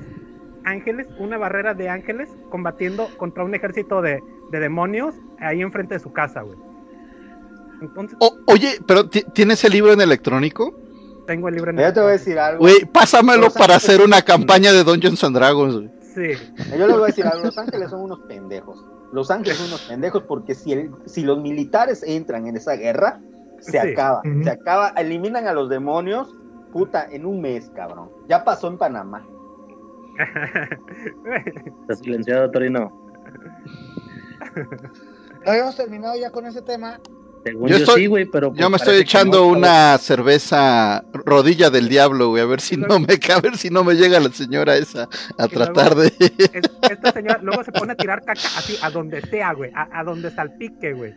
ángeles, 0.64 1.06
una 1.18 1.36
barrera 1.36 1.74
de 1.74 1.90
ángeles 1.90 2.30
combatiendo 2.48 3.08
contra 3.18 3.44
un 3.44 3.54
ejército 3.54 4.00
de, 4.00 4.20
de 4.50 4.58
demonios 4.58 5.14
ahí 5.38 5.60
enfrente 5.60 5.92
de 5.94 6.00
su 6.00 6.14
casa, 6.14 6.40
güey. 6.40 6.56
Entonces, 7.82 8.16
O- 8.20 8.38
oye, 8.46 8.78
pero 8.86 9.08
¿ti- 9.10 9.24
¿tienes 9.34 9.62
el 9.64 9.72
libro 9.72 9.92
en 9.92 10.00
electrónico? 10.00 10.74
tengo 11.26 11.48
el 11.50 11.56
libro 11.56 11.70
en 11.72 11.76
Ya 11.76 11.88
el- 11.88 11.92
te 11.92 12.00
voy 12.00 12.08
a 12.08 12.12
decir 12.12 12.38
algo. 12.38 12.60
Güey, 12.60 12.86
pásamelo 12.90 13.42
Los 13.42 13.52
para 13.52 13.76
hacer 13.76 14.00
una 14.00 14.22
campaña 14.22 14.72
de 14.72 14.82
Dungeons 14.82 15.22
and 15.24 15.36
Dragons. 15.36 15.74
güey. 15.74 15.90
Sí. 16.14 16.56
Yo 16.78 16.86
les 16.86 16.96
voy 16.96 17.02
a 17.02 17.06
decir 17.08 17.26
algo. 17.26 17.44
Los 17.44 17.58
ángeles 17.58 17.90
son 17.90 18.00
unos 18.00 18.20
pendejos. 18.20 18.82
Los 19.12 19.30
ángeles 19.30 19.56
son 19.58 19.68
unos 19.68 19.82
pendejos 19.82 20.22
porque 20.24 20.54
si, 20.54 20.72
el- 20.72 20.90
si 21.06 21.22
los 21.22 21.40
militares 21.40 22.02
entran 22.06 22.46
en 22.46 22.56
esa 22.56 22.72
guerra, 22.74 23.20
se 23.60 23.72
Sí. 23.72 23.78
acaba. 23.78 24.22
Se 24.42 24.50
acaba. 24.50 24.88
Eliminan 24.90 25.46
a 25.46 25.52
los 25.52 25.68
demonios, 25.68 26.34
puta, 26.72 27.06
en 27.10 27.24
un 27.26 27.40
mes, 27.40 27.70
cabrón. 27.74 28.10
Ya 28.28 28.44
pasó 28.44 28.68
en 28.68 28.78
Panamá. 28.78 29.26
Está 31.82 31.94
silenciado, 31.96 32.50
Torino. 32.50 32.92
No 35.44 35.50
habíamos 35.52 35.76
terminado 35.76 36.14
ya 36.18 36.30
con 36.30 36.46
ese 36.46 36.62
tema. 36.62 37.00
Según 37.44 37.68
Yo 37.68 37.76
yo, 37.76 37.84
estoy- 37.84 38.00
sí, 38.02 38.06
güey, 38.06 38.24
pero. 38.26 38.50
pues, 38.50 38.60
Yo 38.60 38.68
me 38.70 38.76
estoy 38.76 38.96
echando 38.96 39.38
no, 39.38 39.46
una 39.48 39.96
cerveza 39.98 41.04
rodilla 41.12 41.70
del 41.70 41.88
diablo, 41.88 42.28
güey, 42.30 42.42
a 42.42 42.46
ver 42.46 42.60
si 42.60 42.76
no 42.76 42.98
me 42.98 43.06
a 43.34 43.40
ver 43.40 43.56
si 43.56 43.70
no 43.70 43.84
me 43.84 43.94
llega 43.94 44.20
la 44.20 44.30
señora 44.30 44.76
esa 44.76 45.04
a 45.38 45.46
Y 45.46 45.54
luego- 45.54 45.72
tratar 45.72 45.94
de 45.94 46.06
Es- 46.18 46.70
esta 46.90 47.12
señora 47.12 47.38
luego 47.42 47.64
se 47.64 47.72
pone 47.72 47.92
a 47.92 47.96
tirar 47.96 48.20
caca 48.24 48.40
así 48.56 48.76
a 48.82 48.90
donde 48.90 49.20
sea, 49.22 49.52
güey, 49.52 49.70
a, 49.74 49.88
a 50.00 50.04
donde 50.04 50.30
salpique, 50.30 50.92
güey. 50.92 51.14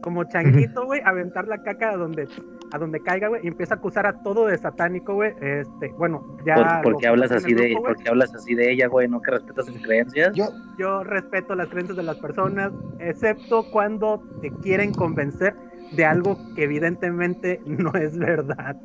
Como 0.00 0.24
changuito, 0.24 0.84
güey, 0.84 1.00
aventar 1.04 1.46
la 1.46 1.62
caca 1.62 1.90
a 1.90 1.96
donde 1.96 2.26
a 2.72 2.78
donde 2.78 3.00
caiga, 3.02 3.28
güey, 3.28 3.42
y 3.44 3.48
empieza 3.48 3.74
a 3.74 3.76
acusar 3.78 4.06
a 4.06 4.22
todo 4.22 4.46
de 4.46 4.56
satánico, 4.58 5.14
güey. 5.14 5.32
Este, 5.40 5.88
bueno, 5.98 6.36
ya 6.46 6.54
¿Por, 6.82 6.92
por 6.92 7.00
qué 7.00 7.08
hablas 7.08 7.30
así 7.32 7.52
de, 7.54 7.76
por 7.76 7.96
qué 7.96 8.08
hablas 8.08 8.34
así 8.34 8.54
de 8.54 8.72
ella, 8.72 8.86
güey? 8.88 9.08
¿No 9.08 9.20
que 9.20 9.30
respetas 9.32 9.66
sus 9.66 9.76
creencias? 9.82 10.32
Yo, 10.34 10.48
Yo 10.78 11.04
respeto 11.04 11.54
las 11.54 11.68
creencias 11.68 11.96
de 11.96 12.02
las 12.02 12.16
personas, 12.16 12.72
excepto 12.98 13.64
cuando 13.70 14.22
te 14.40 14.50
quieren 14.50 14.92
convencer 14.94 15.54
de 15.92 16.06
algo 16.06 16.38
que 16.54 16.64
evidentemente 16.64 17.60
no 17.66 17.92
es 17.92 18.16
verdad. 18.16 18.76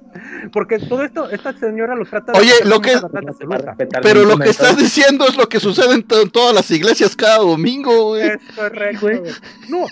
Porque 0.51 0.77
todo 0.79 1.03
esto, 1.03 1.29
esta 1.29 1.53
señora 1.53 1.95
lo 1.95 2.03
trata 2.03 2.33
de 2.33 2.39
Oye, 2.39 2.51
hacer 2.51 2.67
lo 2.67 2.81
que- 2.81 2.97
Pero 4.03 4.25
lo 4.25 4.37
que 4.37 4.49
estás 4.49 4.75
diciendo 4.77 5.25
es 5.25 5.37
lo 5.37 5.47
que 5.47 5.59
sucede 5.61 5.93
en, 5.93 6.03
to- 6.03 6.21
en 6.21 6.29
todas 6.29 6.53
las 6.53 6.69
iglesias 6.71 7.15
cada 7.15 7.37
domingo, 7.37 8.07
güey. 8.09 8.23
Es 8.23 8.37
correcto, 8.55 9.07
güey. 9.07 9.31
No, 9.69 9.85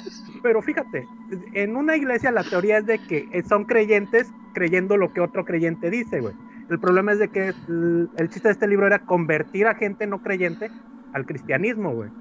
pero 0.45 0.61
fíjate, 0.61 1.09
en 1.53 1.75
una 1.75 1.95
iglesia 1.97 2.31
la 2.31 2.43
teoría 2.43 2.77
es 2.77 2.85
de 2.85 2.99
que 2.99 3.27
eh, 3.31 3.41
son 3.41 3.65
creyentes 3.65 4.31
creyendo 4.53 4.95
lo 4.95 5.11
que 5.11 5.19
otro 5.19 5.43
creyente 5.43 5.89
dice, 5.89 6.19
güey. 6.19 6.35
El 6.69 6.79
problema 6.79 7.13
es 7.13 7.17
de 7.17 7.29
que 7.29 7.55
el, 7.67 8.11
el 8.15 8.29
chiste 8.29 8.49
de 8.49 8.51
este 8.51 8.67
libro 8.67 8.85
era 8.85 8.99
convertir 8.99 9.65
a 9.65 9.73
gente 9.73 10.05
no 10.05 10.19
creyente 10.19 10.71
al 11.13 11.25
cristianismo, 11.25 11.95
güey. 11.95 12.11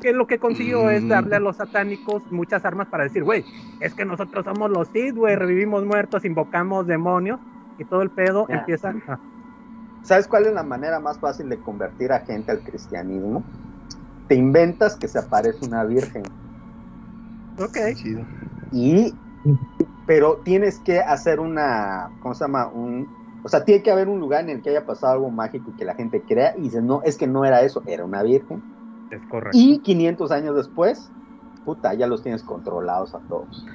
Que 0.00 0.12
lo 0.12 0.26
que 0.26 0.40
consiguió 0.40 0.90
es 0.90 1.04
Mm. 1.04 1.08
darle 1.08 1.36
a 1.36 1.38
los 1.38 1.58
satánicos 1.58 2.24
muchas 2.32 2.64
armas 2.64 2.88
para 2.88 3.04
decir, 3.04 3.22
güey, 3.22 3.46
es 3.78 3.94
que 3.94 4.04
nosotros 4.04 4.44
somos 4.44 4.68
los 4.68 4.88
Sith, 4.88 5.14
güey, 5.14 5.36
revivimos 5.36 5.84
muertos, 5.84 6.24
invocamos 6.24 6.88
demonios 6.88 7.38
y 7.78 7.84
todo 7.84 8.02
el 8.02 8.10
pedo 8.10 8.46
empieza 8.48 8.90
a... 9.06 9.20
¿Sabes 10.02 10.26
cuál 10.26 10.46
es 10.46 10.52
la 10.52 10.64
manera 10.64 10.98
más 10.98 11.20
fácil 11.20 11.48
de 11.48 11.60
convertir 11.60 12.10
a 12.10 12.18
gente 12.18 12.50
al 12.50 12.64
cristianismo? 12.64 13.44
Te 14.26 14.34
inventas 14.34 14.96
que 14.96 15.06
se 15.06 15.20
aparece 15.20 15.64
una 15.64 15.84
virgen. 15.84 16.24
Ok, 17.58 17.76
Y, 18.72 19.14
pero 20.06 20.40
tienes 20.44 20.78
que 20.80 21.00
hacer 21.00 21.40
una, 21.40 22.10
¿cómo 22.20 22.34
se 22.34 22.44
llama? 22.44 22.68
Un, 22.68 23.08
o 23.44 23.48
sea, 23.48 23.64
tiene 23.64 23.82
que 23.82 23.90
haber 23.90 24.08
un 24.08 24.20
lugar 24.20 24.44
en 24.44 24.50
el 24.50 24.62
que 24.62 24.70
haya 24.70 24.86
pasado 24.86 25.14
algo 25.14 25.30
mágico 25.30 25.70
y 25.70 25.76
que 25.76 25.84
la 25.84 25.94
gente 25.94 26.22
crea 26.22 26.54
y 26.56 26.62
dice, 26.62 26.80
no, 26.80 27.02
es 27.02 27.16
que 27.16 27.26
no 27.26 27.44
era 27.44 27.62
eso, 27.62 27.82
era 27.86 28.04
una 28.04 28.22
virgen. 28.22 28.62
es 29.10 29.20
correcto. 29.28 29.58
Y 29.58 29.78
500 29.80 30.30
años 30.30 30.56
después, 30.56 31.10
puta, 31.64 31.94
ya 31.94 32.06
los 32.06 32.22
tienes 32.22 32.42
controlados 32.42 33.14
a 33.14 33.18
todos. 33.28 33.66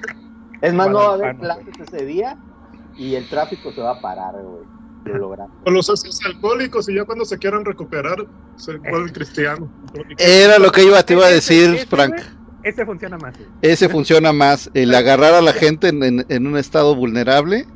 Es 0.60 0.74
más, 0.74 0.90
no 0.90 0.98
va 0.98 1.10
a 1.10 1.14
haber 1.14 1.36
clases 1.36 1.74
ese 1.80 2.04
día 2.04 2.36
y 2.96 3.14
el 3.14 3.28
tráfico 3.28 3.70
se 3.72 3.80
va 3.80 3.92
a 3.92 4.00
parar, 4.00 4.34
güey. 4.42 4.64
Lo 5.04 5.16
logramos. 5.18 5.56
O 5.64 5.70
los 5.70 5.88
haces 5.88 6.18
alcohólicos 6.26 6.88
y 6.88 6.96
ya 6.96 7.04
cuando 7.04 7.24
se 7.24 7.38
quieran 7.38 7.64
recuperar, 7.64 8.26
se 8.56 8.76
vuelve 8.76 9.12
cristiano. 9.12 9.68
Era 10.18 10.58
lo 10.58 10.70
que 10.72 10.84
iba, 10.84 11.02
te 11.02 11.14
iba 11.14 11.26
a 11.26 11.30
decir, 11.30 11.74
ese, 11.74 11.86
Frank. 11.86 12.16
Ese 12.62 12.84
funciona 12.84 13.16
más. 13.18 13.36
güey. 13.38 13.48
Ese 13.62 13.88
funciona 13.88 14.32
más, 14.32 14.70
el 14.74 14.94
agarrar 14.94 15.34
a 15.34 15.40
la 15.42 15.52
gente 15.52 15.88
en, 15.88 16.02
en- 16.02 16.26
en 16.28 16.46
un 16.46 16.56
estado 16.56 16.94
vulnerable 16.96 17.66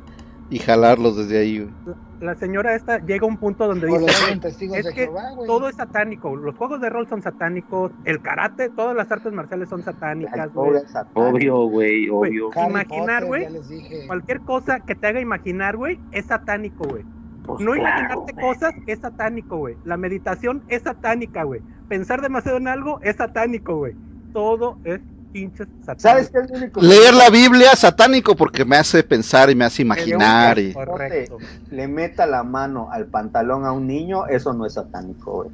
y 0.49 0.59
jalarlos 0.59 1.17
desde 1.17 1.39
ahí, 1.39 1.59
güey. 1.59 1.95
La 2.19 2.35
señora 2.35 2.73
esta 2.75 2.99
llega 2.99 3.25
a 3.25 3.27
un 3.27 3.35
punto 3.37 3.67
donde 3.67 3.85
o 3.85 3.89
dice, 3.89 3.99
los 3.99 4.11
"Güey, 4.11 4.27
eran 4.27 4.39
testigos 4.39 4.77
es 4.77 4.85
de 4.85 4.93
que 4.93 5.01
Jehová, 5.05 5.23
todo 5.45 5.67
es 5.67 5.75
satánico, 5.75 6.35
los 6.37 6.55
juegos 6.55 6.79
de 6.79 6.89
rol 6.89 7.05
son 7.09 7.21
satánicos, 7.21 7.91
el 8.05 8.21
karate, 8.21 8.69
todas 8.69 8.95
las 8.95 9.11
artes 9.11 9.33
marciales 9.33 9.67
son 9.67 9.83
satánicas, 9.83 10.53
güey. 10.53 10.81
Obvio, 11.15 11.57
güey, 11.67 12.09
obvio. 12.09 12.49
Harry 12.55 12.69
imaginar, 12.69 13.25
güey. 13.25 13.45
Cualquier 14.07 14.39
cosa 14.41 14.79
que 14.81 14.95
te 14.95 15.07
haga 15.07 15.19
imaginar, 15.19 15.75
güey, 15.75 15.99
es 16.13 16.25
satánico, 16.27 16.85
güey. 16.87 17.03
Pues 17.45 17.59
No 17.59 17.73
claro, 17.73 17.81
imaginarte 17.81 18.33
cosas 18.35 18.73
es 18.87 18.99
satánico, 18.99 19.57
güey. 19.57 19.75
La 19.83 19.97
meditación 19.97 20.63
es 20.69 20.83
satánica, 20.83 21.43
güey. 21.43 21.59
Pensar 21.89 22.21
demasiado 22.21 22.57
en 22.57 22.69
algo 22.69 22.99
es 23.01 23.17
satánico, 23.17 23.75
güey. 23.75 23.95
Todo 24.33 24.77
es 24.83 24.99
pinches 25.31 25.67
satánico. 25.81 25.99
¿Sabes 26.01 26.29
qué 26.29 26.39
es 26.39 26.49
lo 26.51 26.57
único? 26.57 26.79
que- 26.81 26.85
Leer 26.87 27.13
la 27.13 27.29
Biblia 27.29 27.75
satánico 27.75 28.35
porque 28.35 28.65
me 28.65 28.75
hace 28.75 29.03
pensar 29.03 29.49
y 29.49 29.55
me 29.55 29.65
hace 29.65 29.81
imaginar. 29.81 30.59
y- 30.59 30.73
Correcto. 30.73 31.37
le 31.71 31.87
meta 31.87 32.25
la 32.27 32.43
mano 32.43 32.89
al 32.91 33.05
pantalón 33.07 33.65
a 33.65 33.71
un 33.71 33.87
niño, 33.87 34.27
eso 34.27 34.53
no 34.53 34.65
es 34.65 34.73
satánico, 34.73 35.43
güey. 35.43 35.49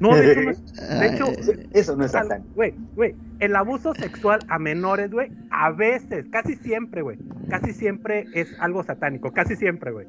No, 0.00 0.14
de 0.16 0.32
hecho, 0.32 0.42
no 0.42 0.50
es- 0.50 0.74
de 1.00 1.06
hecho, 1.06 1.24
Eso 1.72 1.96
no 1.96 2.04
es 2.04 2.12
satánico. 2.12 2.48
Güey, 2.54 2.74
güey, 2.96 3.14
el 3.40 3.54
abuso 3.56 3.94
sexual 3.94 4.40
a 4.48 4.58
menores, 4.58 5.10
güey, 5.10 5.30
a 5.50 5.70
veces, 5.70 6.26
casi 6.30 6.56
siempre, 6.56 7.02
güey, 7.02 7.18
casi 7.48 7.72
siempre 7.72 8.26
es 8.34 8.48
algo 8.60 8.82
satánico, 8.84 9.32
casi 9.32 9.56
siempre, 9.56 9.92
güey. 9.92 10.06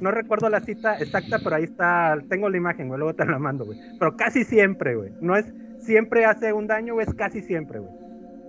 No 0.00 0.10
recuerdo 0.12 0.48
la 0.50 0.60
cita 0.60 0.98
exacta, 0.98 1.38
pero 1.42 1.56
ahí 1.56 1.64
está, 1.64 2.16
tengo 2.28 2.48
la 2.48 2.56
imagen, 2.56 2.88
güey, 2.88 2.98
luego 2.98 3.14
te 3.14 3.24
la 3.26 3.38
mando, 3.38 3.64
güey. 3.64 3.78
Pero 3.98 4.16
casi 4.16 4.44
siempre, 4.44 4.94
güey. 4.94 5.10
No 5.20 5.36
es 5.36 5.46
siempre 5.88 6.26
hace 6.26 6.52
un 6.52 6.66
daño, 6.66 6.94
güey, 6.94 7.06
es 7.08 7.14
casi 7.14 7.40
siempre, 7.40 7.78
güey. 7.78 7.90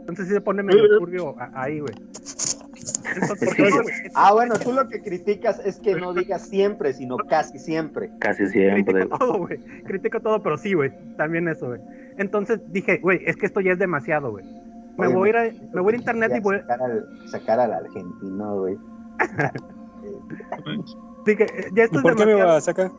Entonces 0.02 0.28
sí 0.28 0.34
se 0.34 0.42
pone 0.42 0.62
medio 0.62 1.00
turbio 1.00 1.36
ahí, 1.54 1.80
güey. 1.80 1.94
Ah, 4.14 4.34
bueno, 4.34 4.56
tú 4.56 4.74
lo 4.74 4.90
que 4.90 5.02
criticas 5.02 5.60
es 5.66 5.80
que 5.80 5.96
no 5.96 6.14
digas 6.14 6.48
siempre, 6.48 6.94
sino 6.94 7.16
casi 7.18 7.58
siempre. 7.58 8.12
Casi 8.20 8.46
siempre. 8.48 8.94
critico 8.94 9.18
todo, 9.18 9.38
güey. 9.38 9.58
Critico 9.86 10.20
todo, 10.20 10.44
pero 10.44 10.58
sí, 10.58 10.74
güey. 10.74 10.92
También 11.16 11.48
eso, 11.48 11.68
güey. 11.68 11.80
Entonces 12.18 12.60
dije, 12.74 12.98
güey, 12.98 13.22
es 13.26 13.38
que 13.38 13.46
esto 13.46 13.62
ya 13.62 13.72
es 13.72 13.80
demasiado, 13.80 14.32
güey. 14.32 14.46
Me 14.98 15.08
voy 15.08 15.30
a 15.30 15.32
ir 15.32 15.38
a, 15.38 15.44
me 15.74 15.82
voy 15.82 15.94
a 15.94 15.96
ir 15.96 15.96
a 15.96 16.00
internet 16.00 16.34
y 16.36 16.42
voy 16.42 16.58
a... 16.58 16.60
Sacar 16.60 16.82
al, 16.82 17.30
sacar 17.30 17.60
al 17.62 17.74
argentino, 17.74 18.60
güey. 18.60 18.78
Dije, 21.26 21.46
ya 21.74 21.84
esto 21.84 21.98
es 21.98 22.04
¿Por 22.04 22.16
qué 22.18 22.26
me 22.26 22.32
demasiado. 22.34 22.52
va 22.52 22.58
a 22.58 22.62
sacar? 22.62 22.92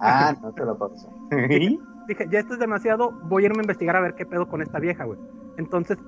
Ah, 0.00 0.36
no 0.42 0.52
te 0.52 0.64
lo 0.64 0.76
paso. 0.76 1.08
dije, 2.06 2.26
ya 2.30 2.40
esto 2.40 2.54
es 2.54 2.60
demasiado, 2.60 3.12
voy 3.24 3.44
a 3.44 3.46
irme 3.46 3.60
a 3.60 3.62
investigar 3.62 3.96
a 3.96 4.00
ver 4.00 4.14
qué 4.14 4.26
pedo 4.26 4.48
con 4.48 4.62
esta 4.62 4.78
vieja, 4.78 5.04
güey. 5.04 5.18
Entonces, 5.56 5.98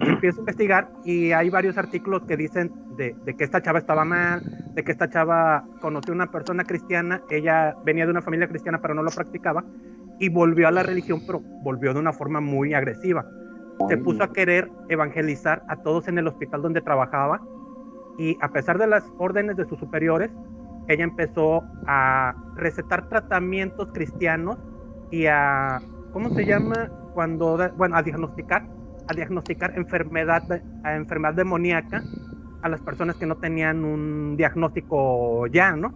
empiezo 0.00 0.38
a 0.38 0.40
investigar 0.40 0.90
y 1.04 1.32
hay 1.32 1.50
varios 1.50 1.78
artículos 1.78 2.22
que 2.22 2.36
dicen 2.36 2.72
de, 2.96 3.14
de 3.24 3.34
que 3.34 3.44
esta 3.44 3.62
chava 3.62 3.78
estaba 3.78 4.04
mal, 4.04 4.42
de 4.74 4.84
que 4.84 4.92
esta 4.92 5.08
chava 5.08 5.64
conoció 5.80 6.12
a 6.12 6.16
una 6.16 6.30
persona 6.30 6.64
cristiana, 6.64 7.22
ella 7.30 7.76
venía 7.84 8.04
de 8.04 8.10
una 8.10 8.22
familia 8.22 8.48
cristiana 8.48 8.80
pero 8.80 8.94
no 8.94 9.02
lo 9.02 9.10
practicaba, 9.10 9.64
y 10.18 10.28
volvió 10.28 10.68
a 10.68 10.70
la 10.70 10.82
religión, 10.82 11.20
pero 11.26 11.40
volvió 11.62 11.92
de 11.92 12.00
una 12.00 12.12
forma 12.12 12.40
muy 12.40 12.74
agresiva. 12.74 13.26
Se 13.88 13.98
puso 13.98 14.22
a 14.22 14.32
querer 14.32 14.70
evangelizar 14.88 15.62
a 15.68 15.76
todos 15.76 16.08
en 16.08 16.16
el 16.18 16.26
hospital 16.26 16.62
donde 16.62 16.80
trabajaba 16.80 17.42
y 18.16 18.38
a 18.40 18.48
pesar 18.48 18.78
de 18.78 18.86
las 18.86 19.04
órdenes 19.18 19.56
de 19.56 19.66
sus 19.66 19.78
superiores, 19.78 20.30
ella 20.88 21.04
empezó 21.04 21.62
a 21.86 22.34
recetar 22.54 23.08
tratamientos 23.08 23.88
cristianos 23.92 24.56
y 25.10 25.26
a, 25.26 25.80
¿cómo 26.12 26.30
se 26.30 26.44
llama? 26.44 26.90
Cuando, 27.14 27.58
bueno, 27.76 27.96
a 27.96 28.02
diagnosticar, 28.02 28.66
a 29.08 29.14
diagnosticar 29.14 29.76
enfermedad, 29.76 30.42
a 30.82 30.94
enfermedad 30.94 31.34
demoníaca 31.34 32.02
a 32.62 32.68
las 32.68 32.80
personas 32.80 33.16
que 33.16 33.26
no 33.26 33.36
tenían 33.36 33.84
un 33.84 34.36
diagnóstico 34.36 35.46
ya, 35.46 35.76
¿no? 35.76 35.94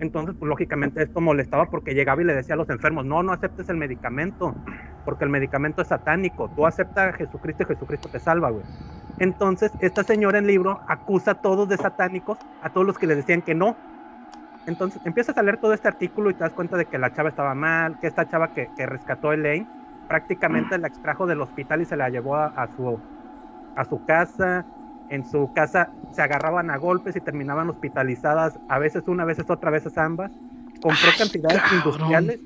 Entonces, 0.00 0.34
pues 0.38 0.48
lógicamente 0.48 1.02
esto 1.02 1.20
molestaba 1.20 1.66
porque 1.70 1.94
llegaba 1.94 2.22
y 2.22 2.24
le 2.24 2.34
decía 2.34 2.54
a 2.54 2.56
los 2.56 2.68
enfermos, 2.70 3.04
no, 3.04 3.22
no 3.22 3.32
aceptes 3.32 3.68
el 3.68 3.76
medicamento, 3.76 4.54
porque 5.04 5.24
el 5.24 5.30
medicamento 5.30 5.82
es 5.82 5.88
satánico, 5.88 6.50
tú 6.56 6.66
aceptas 6.66 7.14
a 7.14 7.16
Jesucristo 7.16 7.62
y 7.62 7.66
Jesucristo 7.66 8.08
te 8.08 8.18
salva, 8.18 8.50
güey. 8.50 8.64
Entonces, 9.18 9.70
esta 9.80 10.02
señora 10.02 10.38
en 10.38 10.44
el 10.44 10.50
libro 10.50 10.80
acusa 10.88 11.32
a 11.32 11.34
todos 11.42 11.68
de 11.68 11.76
satánicos, 11.76 12.38
a 12.62 12.70
todos 12.70 12.86
los 12.86 12.98
que 12.98 13.06
le 13.06 13.14
decían 13.14 13.42
que 13.42 13.54
no. 13.54 13.76
Entonces, 14.66 15.00
empiezas 15.04 15.36
a 15.38 15.42
leer 15.42 15.58
todo 15.58 15.72
este 15.74 15.88
artículo 15.88 16.30
y 16.30 16.34
te 16.34 16.44
das 16.44 16.54
cuenta 16.54 16.76
de 16.76 16.86
que 16.86 16.98
la 16.98 17.12
chava 17.12 17.28
estaba 17.30 17.54
mal, 17.54 17.98
que 17.98 18.06
esta 18.06 18.26
chava 18.28 18.52
que, 18.52 18.72
que 18.76 18.86
rescató 18.86 19.30
a 19.30 19.34
Elaine 19.34 19.68
prácticamente 20.06 20.78
la 20.78 20.88
extrajo 20.88 21.26
del 21.26 21.40
hospital 21.40 21.80
y 21.82 21.86
se 21.86 21.96
la 21.96 22.10
llevó 22.10 22.36
a, 22.36 22.46
a 22.48 22.68
su, 22.74 23.02
a 23.74 23.84
su 23.84 24.04
casa. 24.04 24.66
En 25.08 25.24
su 25.24 25.52
casa 25.52 25.92
se 26.10 26.22
agarraban 26.22 26.70
a 26.70 26.76
golpes 26.78 27.16
y 27.16 27.20
terminaban 27.20 27.68
hospitalizadas, 27.68 28.60
a 28.66 28.78
veces 28.78 29.08
una, 29.08 29.24
a 29.24 29.26
veces 29.26 29.50
otra, 29.50 29.68
a 29.68 29.72
veces 29.72 29.98
ambas. 29.98 30.32
Compró 30.80 31.10
Ay, 31.12 31.18
cantidades 31.18 31.60
cabrón. 31.62 31.78
industriales, 31.78 32.40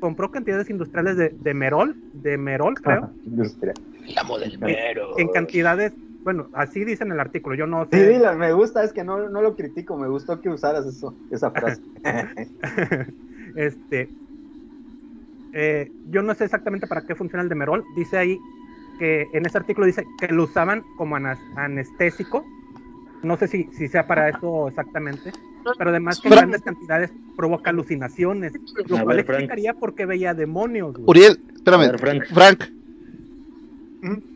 compró 0.00 0.30
cantidades 0.30 0.70
industriales 0.70 1.16
de, 1.16 1.36
de 1.38 1.54
merol, 1.54 1.96
de 2.12 2.36
merol, 2.38 2.74
creo, 2.80 3.12
Industria. 3.26 3.74
en 5.18 5.28
cantidades, 5.28 5.94
bueno, 6.24 6.48
así 6.52 6.84
dice 6.84 7.04
en 7.04 7.12
el 7.12 7.20
artículo, 7.20 7.56
yo 7.56 7.66
no 7.66 7.88
Sí, 7.90 7.98
sé. 7.98 8.08
dilo, 8.12 8.34
me 8.36 8.52
gusta, 8.52 8.84
es 8.84 8.92
que 8.92 9.04
no, 9.04 9.28
no 9.28 9.42
lo 9.42 9.56
critico, 9.56 9.96
me 9.96 10.08
gustó 10.08 10.40
que 10.40 10.48
usaras 10.48 10.86
eso, 10.86 11.16
esa 11.30 11.50
frase. 11.50 11.82
este, 13.56 14.10
eh, 15.52 15.90
yo 16.04 16.22
no 16.22 16.34
sé 16.34 16.44
exactamente 16.44 16.86
para 16.86 17.02
qué 17.02 17.14
funciona 17.14 17.42
el 17.42 17.48
demerol. 17.48 17.84
Dice 17.96 18.18
ahí 18.18 18.38
que 18.98 19.28
en 19.32 19.46
ese 19.46 19.58
artículo 19.58 19.86
dice 19.86 20.06
que 20.18 20.28
lo 20.28 20.44
usaban 20.44 20.84
como 20.96 21.16
anas- 21.16 21.40
anestésico. 21.56 22.44
No 23.22 23.36
sé 23.36 23.48
si, 23.48 23.64
si 23.72 23.88
sea 23.88 24.06
para 24.06 24.28
eso 24.28 24.68
exactamente, 24.68 25.32
pero 25.76 25.90
además 25.90 26.20
que 26.20 26.28
en 26.28 26.34
grandes 26.34 26.62
cantidades 26.62 27.12
provoca 27.36 27.70
alucinaciones, 27.70 28.52
lo 28.88 28.98
A 28.98 29.04
cual 29.04 29.16
ver, 29.18 29.26
explicaría 29.26 29.74
por 29.74 29.94
qué 29.94 30.06
veía 30.06 30.32
demonios. 30.34 30.92
güey. 30.94 31.06
Uriel, 31.06 31.38
espérame. 31.54 31.88
Ver, 31.90 31.98
Frank. 31.98 32.24
Frank, 32.26 32.64
¿Mm? 34.02 34.29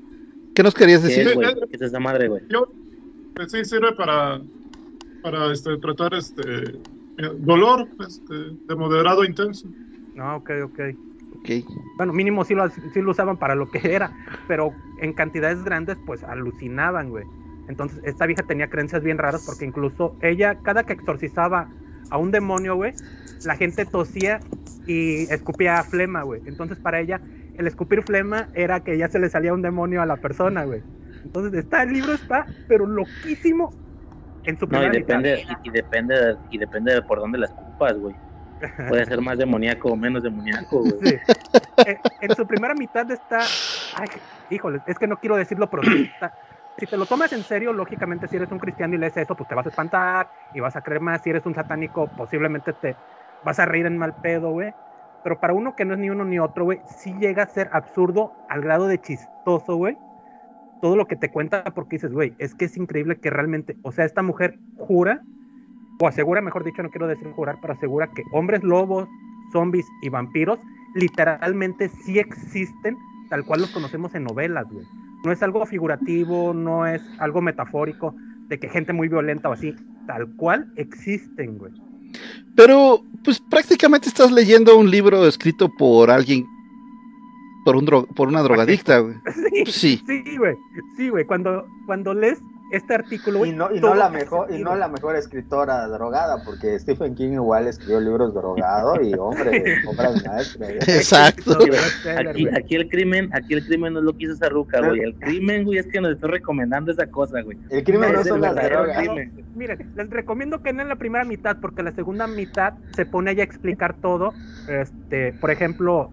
¿Qué 0.54 0.62
nos 0.62 0.74
querías 0.74 1.02
¿Qué 1.02 1.08
decir? 1.08 1.28
es, 1.28 1.34
güey? 1.34 1.54
¿Qué 1.70 1.76
es 1.76 1.82
esa 1.82 2.00
madre, 2.00 2.28
güey? 2.28 2.42
Yo, 2.48 2.68
pues 3.34 3.52
sí, 3.52 3.64
sirve 3.64 3.92
para, 3.92 4.40
para 5.22 5.52
este, 5.52 5.76
tratar 5.78 6.14
este 6.14 6.42
eh, 7.18 7.30
dolor 7.38 7.88
este, 8.06 8.34
de 8.34 8.76
moderado 8.76 9.22
a 9.22 9.26
intenso. 9.26 9.68
No, 10.14 10.36
ok, 10.36 10.50
ok. 10.64 10.80
Ok. 11.40 11.50
Bueno, 11.96 12.12
mínimo 12.12 12.44
sí 12.44 12.54
lo, 12.54 12.68
sí 12.70 13.02
lo 13.02 13.10
usaban 13.10 13.36
para 13.36 13.54
lo 13.54 13.70
que 13.70 13.80
era, 13.94 14.12
pero 14.48 14.72
en 15.00 15.12
cantidades 15.12 15.62
grandes, 15.64 15.98
pues 16.06 16.22
alucinaban, 16.22 17.10
güey. 17.10 17.24
Entonces, 17.68 18.00
esta 18.04 18.26
vieja 18.26 18.42
tenía 18.42 18.68
creencias 18.68 19.02
bien 19.02 19.18
raras 19.18 19.44
porque 19.46 19.64
incluso 19.64 20.16
ella, 20.20 20.56
cada 20.62 20.84
que 20.84 20.92
exorcizaba 20.92 21.68
a 22.10 22.18
un 22.18 22.30
demonio, 22.30 22.76
güey, 22.76 22.92
la 23.44 23.56
gente 23.56 23.86
tosía 23.86 24.40
y 24.86 25.22
escupía 25.32 25.82
flema, 25.82 26.22
güey. 26.22 26.42
Entonces, 26.46 26.78
para 26.78 27.00
ella, 27.00 27.20
el 27.56 27.66
escupir 27.66 28.02
flema 28.02 28.48
era 28.54 28.80
que 28.80 28.96
ya 28.98 29.08
se 29.08 29.18
le 29.18 29.28
salía 29.28 29.52
un 29.54 29.62
demonio 29.62 30.02
a 30.02 30.06
la 30.06 30.16
persona, 30.16 30.64
güey. 30.64 30.82
Entonces, 31.22 31.54
está, 31.54 31.82
el 31.82 31.92
libro 31.92 32.12
está, 32.12 32.46
pero 32.68 32.86
loquísimo 32.86 33.70
en 34.44 34.58
su 34.58 34.66
No, 34.66 34.78
y 34.78 34.90
primera 34.90 34.92
mitad. 34.92 35.16
depende, 35.22 35.44
y, 35.64 35.68
y 35.68 35.72
depende, 35.72 36.36
y 36.50 36.58
depende 36.58 36.94
de 36.94 37.02
por 37.02 37.20
dónde 37.20 37.38
las 37.38 37.52
culpas, 37.52 37.96
güey. 37.98 38.16
Puede 38.88 39.04
ser 39.06 39.20
más 39.20 39.38
demoníaco 39.38 39.90
o 39.90 39.96
menos 39.96 40.22
demoníaco, 40.22 40.80
güey. 40.80 40.98
Sí. 41.00 41.16
Eh, 41.86 41.98
en 42.20 42.34
su 42.34 42.46
primera 42.46 42.74
mitad 42.74 43.10
está. 43.10 43.40
Ay, 43.94 44.08
híjole, 44.50 44.80
es 44.86 44.98
que 44.98 45.06
no 45.06 45.18
quiero 45.18 45.36
decirlo, 45.36 45.68
pero 45.68 45.82
está- 45.82 46.32
Si 46.78 46.86
te 46.86 46.96
lo 46.96 47.06
tomas 47.06 47.32
en 47.32 47.42
serio, 47.44 47.72
lógicamente, 47.72 48.26
si 48.26 48.36
eres 48.36 48.50
un 48.50 48.58
cristiano 48.58 48.94
y 48.94 48.98
lees 48.98 49.16
eso, 49.16 49.36
pues 49.36 49.48
te 49.48 49.54
vas 49.54 49.66
a 49.66 49.68
espantar 49.68 50.28
y 50.52 50.60
vas 50.60 50.74
a 50.76 50.82
creer 50.82 51.00
más. 51.00 51.22
Si 51.22 51.30
eres 51.30 51.46
un 51.46 51.54
satánico, 51.54 52.08
posiblemente 52.08 52.72
te 52.72 52.96
vas 53.44 53.58
a 53.60 53.66
reír 53.66 53.86
en 53.86 53.96
mal 53.96 54.14
pedo, 54.20 54.50
güey. 54.50 54.72
Pero 55.24 55.40
para 55.40 55.54
uno 55.54 55.74
que 55.74 55.84
no 55.84 55.94
es 55.94 56.00
ni 56.00 56.10
uno 56.10 56.24
ni 56.24 56.38
otro, 56.38 56.64
güey, 56.64 56.80
sí 56.98 57.14
llega 57.18 57.42
a 57.42 57.48
ser 57.48 57.68
absurdo 57.72 58.32
al 58.48 58.60
grado 58.60 58.86
de 58.86 59.00
chistoso, 59.00 59.76
güey. 59.76 59.96
Todo 60.80 60.96
lo 60.96 61.06
que 61.06 61.16
te 61.16 61.30
cuenta, 61.30 61.64
porque 61.74 61.96
dices, 61.96 62.12
güey, 62.12 62.34
es 62.38 62.54
que 62.54 62.66
es 62.66 62.76
increíble 62.76 63.16
que 63.16 63.30
realmente, 63.30 63.76
o 63.82 63.90
sea, 63.90 64.04
esta 64.04 64.22
mujer 64.22 64.58
jura, 64.76 65.22
o 66.00 66.06
asegura, 66.06 66.42
mejor 66.42 66.62
dicho, 66.62 66.82
no 66.82 66.90
quiero 66.90 67.06
decir 67.06 67.30
jurar, 67.32 67.56
pero 67.60 67.72
asegura 67.72 68.08
que 68.08 68.22
hombres 68.32 68.62
lobos, 68.62 69.08
zombies 69.50 69.86
y 70.02 70.10
vampiros 70.10 70.58
literalmente 70.94 71.88
sí 71.88 72.18
existen 72.18 72.96
tal 73.28 73.44
cual 73.44 73.62
los 73.62 73.70
conocemos 73.70 74.14
en 74.14 74.24
novelas, 74.24 74.70
güey. 74.70 74.86
No 75.24 75.32
es 75.32 75.42
algo 75.42 75.64
figurativo, 75.64 76.52
no 76.52 76.86
es 76.86 77.02
algo 77.18 77.40
metafórico 77.40 78.14
de 78.48 78.58
que 78.58 78.68
gente 78.68 78.92
muy 78.92 79.08
violenta 79.08 79.48
o 79.48 79.52
así, 79.52 79.74
tal 80.06 80.36
cual 80.36 80.70
existen, 80.76 81.58
güey. 81.58 81.72
Pero, 82.56 83.02
pues 83.24 83.40
prácticamente 83.40 84.08
estás 84.08 84.30
leyendo 84.32 84.76
un 84.76 84.90
libro 84.90 85.26
escrito 85.26 85.68
por 85.76 86.10
alguien, 86.10 86.46
por, 87.64 87.76
un 87.76 87.86
dro- 87.86 88.06
por 88.14 88.28
una 88.28 88.42
drogadicta, 88.42 88.98
güey. 88.98 89.14
Sí, 89.66 90.00
Sí. 90.00 90.02
sí, 90.06 90.36
güey. 90.36 90.56
Sí, 90.96 91.08
güey. 91.08 91.24
Cuando, 91.24 91.66
cuando 91.86 92.14
lees 92.14 92.38
este 92.70 92.94
artículo, 92.94 93.40
güey. 93.40 93.50
Y 93.50 93.54
no, 93.54 93.72
y 93.74 93.80
no 93.80 93.94
la 93.94 94.08
mejor, 94.08 94.52
y 94.52 94.62
no 94.62 94.74
la 94.74 94.88
mejor 94.88 95.16
escritora 95.16 95.86
drogada, 95.88 96.42
porque 96.44 96.78
Stephen 96.78 97.14
King 97.14 97.32
igual 97.32 97.66
escribió 97.66 98.00
libros 98.00 98.34
drogado 98.34 99.00
y 99.02 99.14
hombre, 99.14 99.76
obras 99.86 100.24
maestras. 100.26 100.88
Exacto. 100.88 101.58
Aquí, 102.18 102.48
aquí 102.48 102.74
el 102.74 102.88
crimen, 102.88 103.30
aquí 103.32 103.54
el 103.54 103.64
crimen 103.66 103.92
no 103.94 103.98
es 104.00 104.04
lo 104.04 104.16
que 104.16 104.24
hizo 104.24 104.34
esa 104.34 104.48
ruca, 104.48 104.80
güey. 104.80 105.00
El 105.00 105.14
crimen, 105.16 105.64
güey, 105.64 105.78
es 105.78 105.86
que 105.86 106.00
nos 106.00 106.12
está 106.12 106.26
recomendando 106.26 106.90
esa 106.92 107.06
cosa, 107.06 107.42
güey. 107.42 107.58
El 107.70 107.84
crimen 107.84 108.12
no 108.12 108.20
Es 108.20 108.26
el 108.26 108.32
son 108.32 108.40
las 108.40 108.54
drogas. 108.54 108.98
crimen. 108.98 109.44
Miren, 109.54 109.92
les 109.94 110.10
recomiendo 110.10 110.62
que 110.62 110.72
no 110.72 110.82
en 110.82 110.88
la 110.88 110.96
primera 110.96 111.24
mitad, 111.24 111.58
porque 111.60 111.82
la 111.82 111.92
segunda 111.92 112.26
mitad 112.26 112.74
se 112.96 113.06
pone 113.06 113.32
ella 113.32 113.42
a 113.42 113.46
explicar 113.46 113.94
todo. 114.00 114.32
Este, 114.68 115.32
por 115.34 115.50
ejemplo, 115.50 116.10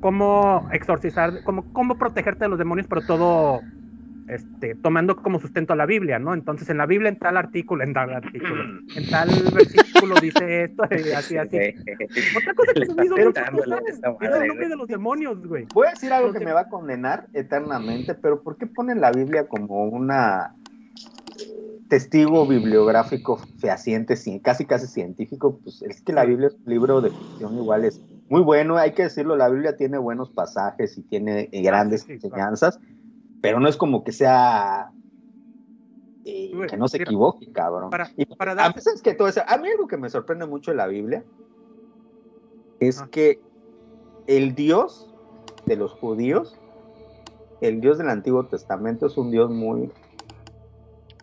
cómo 0.00 0.68
exorcizar, 0.72 1.42
cómo, 1.44 1.72
cómo 1.72 1.96
protegerte 1.96 2.44
de 2.44 2.48
los 2.50 2.58
demonios, 2.58 2.86
pero 2.88 3.02
todo 3.02 3.60
este, 4.34 4.74
tomando 4.76 5.16
como 5.16 5.38
sustento 5.40 5.72
a 5.72 5.76
la 5.76 5.86
Biblia, 5.86 6.18
¿no? 6.18 6.34
Entonces, 6.34 6.68
en 6.70 6.78
la 6.78 6.86
Biblia, 6.86 7.08
en 7.08 7.18
tal 7.18 7.36
artículo, 7.36 7.84
en 7.84 7.92
tal 7.94 8.12
artículo, 8.14 8.64
en 8.94 9.10
tal 9.10 9.28
versículo 9.52 10.18
dice 10.20 10.64
esto, 10.64 10.84
y 10.90 11.10
así, 11.12 11.36
así. 11.36 11.56
Otra 12.36 12.54
cosa 12.54 12.72
que 12.74 12.80
Le 12.80 12.86
se 12.86 12.94
me 12.94 13.04
hizo 13.06 13.16
mucho 13.16 13.40
el 14.20 14.48
nombre 14.48 14.68
de 14.68 14.76
los 14.76 14.88
demonios, 14.88 15.46
güey. 15.46 15.66
Voy 15.72 15.86
a 15.86 15.90
decir 15.90 16.12
algo 16.12 16.28
Los 16.28 16.34
que 16.34 16.40
de- 16.40 16.46
me 16.46 16.52
va 16.52 16.60
a 16.60 16.68
condenar 16.68 17.28
eternamente, 17.32 18.14
pero 18.14 18.42
¿por 18.42 18.56
qué 18.56 18.66
ponen 18.66 19.00
la 19.00 19.10
Biblia 19.12 19.46
como 19.48 19.84
una 19.84 20.52
testigo 21.88 22.46
bibliográfico 22.46 23.40
fehaciente, 23.58 24.14
ci- 24.14 24.40
casi 24.40 24.64
casi 24.66 24.86
científico? 24.86 25.60
Pues 25.62 25.82
es 25.82 26.00
que 26.02 26.12
la 26.12 26.24
Biblia 26.24 26.48
es 26.48 26.56
un 26.64 26.72
libro 26.72 27.00
de 27.00 27.10
ficción 27.10 27.56
igual 27.56 27.84
es 27.84 28.02
muy 28.28 28.40
bueno, 28.42 28.76
hay 28.78 28.92
que 28.94 29.02
decirlo, 29.04 29.36
la 29.36 29.48
Biblia 29.50 29.76
tiene 29.76 29.98
buenos 29.98 30.30
pasajes 30.30 30.96
y 30.96 31.02
tiene 31.02 31.48
eh, 31.52 31.62
grandes 31.62 32.02
sí, 32.02 32.18
sí, 32.18 32.26
enseñanzas, 32.26 32.80
pero 33.42 33.60
no 33.60 33.68
es 33.68 33.76
como 33.76 34.02
que 34.04 34.12
sea 34.12 34.90
eh, 36.24 36.52
que 36.70 36.76
no 36.76 36.86
se 36.88 36.98
mira, 36.98 37.10
equivoque, 37.10 37.50
cabrón. 37.52 37.90
para- 37.90 38.08
a 38.64 38.72
veces 38.72 39.02
que 39.02 39.12
todo 39.14 39.28
eso, 39.28 39.42
a 39.46 39.58
mí 39.58 39.68
algo 39.68 39.88
que 39.88 39.96
me 39.98 40.08
sorprende 40.08 40.46
mucho 40.46 40.70
de 40.70 40.76
la 40.78 40.86
Biblia 40.86 41.24
es 42.80 43.00
Ah. 43.02 43.08
que 43.10 43.40
el 44.28 44.54
Dios 44.54 45.12
de 45.66 45.76
los 45.76 45.92
judíos, 45.92 46.56
el 47.60 47.80
Dios 47.80 47.98
del 47.98 48.08
Antiguo 48.08 48.46
Testamento 48.46 49.06
es 49.06 49.16
un 49.18 49.30
Dios 49.32 49.50
muy 49.50 49.90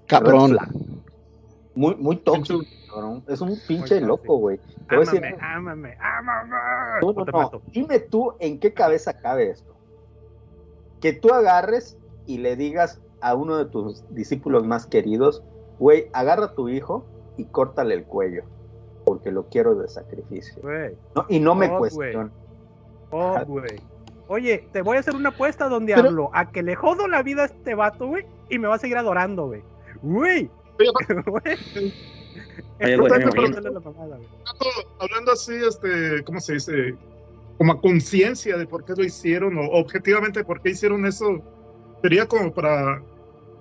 Cabrón. 0.08 0.52
flag, 0.52 0.70
muy 1.76 1.96
muy 1.96 2.18
tóxico, 2.18 2.62
cabrón. 2.90 3.24
Es 3.28 3.40
un 3.42 3.58
pinche 3.68 4.02
loco, 4.02 4.38
güey. 4.38 4.60
Ámame, 4.90 5.36
ámame, 5.40 5.98
ámame. 6.02 6.50
no, 7.02 7.14
no. 7.26 7.62
Dime 7.72 8.00
tú 8.00 8.34
en 8.40 8.60
qué 8.60 8.74
cabeza 8.74 9.14
cabe 9.14 9.52
esto. 9.52 9.76
Que 11.00 11.14
tú 11.14 11.30
agarres 11.34 11.98
y 12.30 12.38
le 12.38 12.56
digas 12.56 13.02
a 13.22 13.34
uno 13.34 13.58
de 13.58 13.66
tus 13.66 14.04
discípulos 14.14 14.66
más 14.66 14.86
queridos, 14.86 15.44
güey, 15.80 16.08
agarra 16.14 16.46
a 16.46 16.54
tu 16.54 16.70
hijo 16.70 17.04
y 17.38 17.46
córtale 17.46 17.96
el 17.96 18.04
cuello, 18.04 18.44
porque 19.04 19.32
lo 19.32 19.48
quiero 19.48 19.74
de 19.76 19.88
sacrificio. 19.88 20.62
No, 21.16 21.26
y 21.28 21.40
no 21.40 21.56
me 21.56 21.66
Oh, 21.68 21.78
güey. 21.80 21.92
cuestiones. 21.92 22.32
oh, 23.12 23.40
güey. 23.48 23.82
Oye, 24.28 24.68
te 24.72 24.84
voy 24.84 24.98
a 24.98 25.00
hacer 25.00 25.16
una 25.16 25.30
apuesta 25.30 25.68
donde 25.70 25.96
Pero- 25.96 26.10
hablo 26.10 26.30
a 26.34 26.52
que 26.52 26.62
le 26.62 26.76
jodo 26.76 27.08
la 27.08 27.24
vida 27.24 27.42
a 27.42 27.46
este 27.46 27.74
vato, 27.74 28.06
güey, 28.08 28.26
y 28.50 28.60
me 28.60 28.68
va 28.68 28.76
a 28.76 28.80
seguir 28.80 28.98
adorando, 28.98 29.48
güey. 29.48 29.64
Güey. 30.04 30.50
Hablando 35.00 35.32
así, 35.34 35.54
este, 35.56 36.24
¿cómo 36.24 36.40
se 36.40 36.54
dice? 36.54 36.96
Como 37.58 37.74
a 37.74 37.82
conciencia 37.82 38.58
de 38.58 38.66
por 38.66 38.86
qué 38.86 38.94
lo 38.96 39.04
hicieron 39.04 39.58
o 39.58 39.64
objetivamente 39.72 40.44
por 40.46 40.62
qué 40.62 40.70
hicieron 40.70 41.06
eso, 41.06 41.42
sería 42.02 42.28
como 42.28 42.54
para 42.54 43.06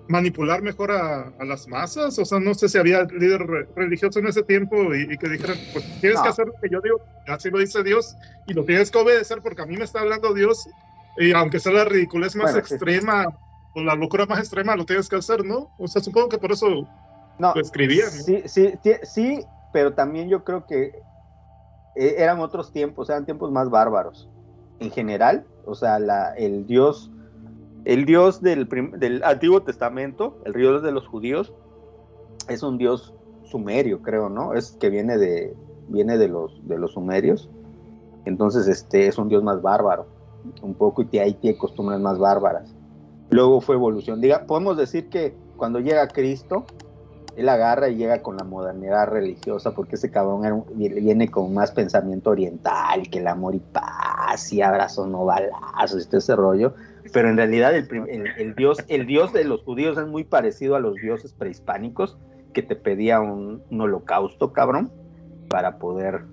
manipular 0.07 0.61
mejor 0.63 0.91
a, 0.91 1.29
a 1.37 1.45
las 1.45 1.67
masas. 1.67 2.17
O 2.19 2.25
sea, 2.25 2.39
no 2.39 2.53
sé 2.55 2.69
si 2.69 2.77
había 2.77 3.03
líder 3.05 3.41
re- 3.47 3.67
religioso 3.75 4.19
en 4.19 4.27
ese 4.27 4.43
tiempo 4.43 4.93
y, 4.95 5.13
y 5.13 5.17
que 5.17 5.29
dijeran, 5.29 5.63
pues 5.71 5.85
tienes 5.99 6.21
No. 6.21 6.23
que 6.23 6.29
hacer 6.29 6.47
lo 6.47 6.53
que 6.61 6.69
yo 6.71 6.81
digo, 6.81 7.01
así 7.27 7.49
lo 7.49 7.59
dice 7.59 7.83
Dios, 7.83 8.17
y 8.45 8.53
lo 8.53 8.65
tienes 8.65 8.91
que 8.91 8.99
obedecer 8.99 9.41
porque 9.41 9.61
a 9.63 9.65
mí 9.65 9.77
me 9.77 9.85
está 9.85 10.01
hablando 10.01 10.33
Dios, 10.33 10.69
y 11.15 11.33
aunque 11.33 11.59
sea 11.59 11.73
la 11.73 11.85
ridiculez 11.85 12.35
más 12.35 12.55
Bueno, 12.55 12.63
sí. 12.65 12.75
extrema 12.75 13.25
o 13.73 13.83
la 13.83 13.95
locura 13.95 14.25
más 14.25 14.39
extrema, 14.39 14.75
lo 14.75 14.85
tienes 14.85 15.09
que 15.09 15.17
hacer, 15.17 15.45
¿no? 15.45 15.71
O 15.77 15.87
sea, 15.87 16.01
supongo 16.01 16.29
que 16.29 16.39
por 16.39 16.51
eso 16.53 16.89
No, 17.37 17.55
lo 17.55 17.61
escribían. 17.61 18.17
¿no? 18.19 18.25
sí, 18.25 18.43
sí, 18.47 18.73
sí, 18.83 18.93
sí, 19.03 19.49
pero 19.71 19.93
también 19.95 20.29
yo 20.29 20.43
creo 20.43 20.65
que 20.65 21.05
eh, 21.95 22.15
eran 22.17 22.39
otros 22.39 22.71
tiempos, 22.71 23.09
eran 23.09 23.25
tiempos 23.25 23.51
más 23.51 23.69
bárbaros. 23.69 24.29
En 24.79 24.91
general, 24.91 25.49
o 25.63 25.75
sea, 25.75 25.99
la, 25.99 26.33
el 26.35 26.65
Dios, 26.65 27.13
el 27.89 28.05
Dios 28.05 28.43
del, 28.43 28.67
Antiguo 29.23 29.63
Testamento, 29.63 30.37
el 30.45 30.53
Dios 30.53 30.83
de 30.83 30.91
los 30.91 31.07
judíos, 31.07 31.51
es 32.47 32.61
un 32.61 32.77
Dios 32.77 33.15
sumerio, 33.41 34.03
creo, 34.03 34.29
¿no? 34.29 34.53
Es 34.53 34.77
que 34.79 34.91
viene 34.91 35.17
de, 35.17 35.55
viene 35.87 36.19
de 36.19 36.27
los, 36.27 36.53
sumerios. 36.93 37.49
Entonces, 38.25 38.67
este 38.67 39.07
es 39.07 39.17
un 39.17 39.27
Dios 39.27 39.41
más 39.41 39.63
bárbaro, 39.63 40.05
un 40.61 40.75
poco, 40.75 41.03
y 41.09 41.17
ahí 41.17 41.33
tiene 41.33 41.57
costumbres 41.57 41.99
más 41.99 42.19
bárbaras. 42.19 42.75
Luego 43.31 43.59
fue 43.59 43.73
evolución. 43.73 44.21
Diga, 44.21 44.45
podemos 44.45 44.77
decir 44.77 45.09
que 45.09 45.33
cuando 45.57 45.79
llega 45.79 46.07
Cristo, 46.09 46.65
él 47.37 47.49
agarra 47.49 47.89
y 47.89 47.95
llega 47.95 48.21
con 48.21 48.37
la 48.37 48.43
modernidad 48.43 49.07
religiosa, 49.07 49.73
porque 49.73 49.95
ese 49.95 50.11
cabrón 50.11 50.45
era 50.45 50.63
viene 50.75 51.27
con 51.31 51.55
más 51.55 51.71
pensamiento 51.71 52.29
oriental, 52.29 53.09
que 53.09 53.17
el 53.17 53.27
amor 53.27 53.55
y 53.55 53.59
paz, 53.59 54.53
y 54.53 54.61
abrazos 54.61 55.07
no 55.07 55.25
balazos, 55.25 56.07
todo 56.07 56.19
ese 56.19 56.35
rollo. 56.35 56.75
Pero 57.11 57.29
en 57.29 57.37
realidad 57.37 57.75
el, 57.75 57.87
el- 58.07 58.27
el 58.37 58.55
dios, 58.55 58.77
el 58.87 59.05
dios 59.05 59.33
de 59.33 59.43
los 59.43 59.63
judíos 59.63 59.97
es 59.97 60.07
muy 60.07 60.23
parecido 60.23 60.75
a 60.75 60.79
los 60.79 60.95
dioses 60.95 61.33
prehispánicos, 61.33 62.17
que 62.53 62.61
te 62.61 62.75
pedía 62.75 63.19
un, 63.21 63.63
un 63.69 63.81
holocausto, 63.81 64.53
cabrón, 64.53 64.91
para 65.49 65.77
poder, 65.79 66.23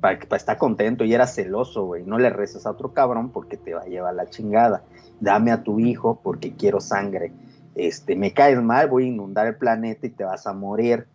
para, 0.00 0.18
que- 0.18 0.26
para 0.26 0.38
estar 0.38 0.58
contento, 0.58 1.04
y 1.04 1.14
era 1.14 1.26
celoso, 1.26 1.84
güey. 1.84 2.04
No 2.04 2.18
le 2.18 2.30
rezas 2.30 2.66
a 2.66 2.70
otro 2.70 2.92
cabrón 2.92 3.30
porque 3.30 3.56
te 3.56 3.74
va 3.74 3.82
a 3.82 3.86
llevar 3.86 4.14
la 4.14 4.26
chingada. 4.28 4.82
Dame 5.20 5.50
a 5.52 5.62
tu 5.62 5.78
hijo 5.80 6.20
porque 6.22 6.54
quiero 6.54 6.80
sangre 6.80 7.32
este, 7.78 8.16
me 8.16 8.32
caes 8.32 8.58
mal, 8.62 8.88
voy 8.88 9.04
a 9.04 9.08
inundar 9.08 9.46
el 9.46 9.56
planeta 9.56 10.06
y 10.06 10.10
te 10.10 10.24
vas 10.24 10.46
a 10.46 10.54
morir. 10.54 11.06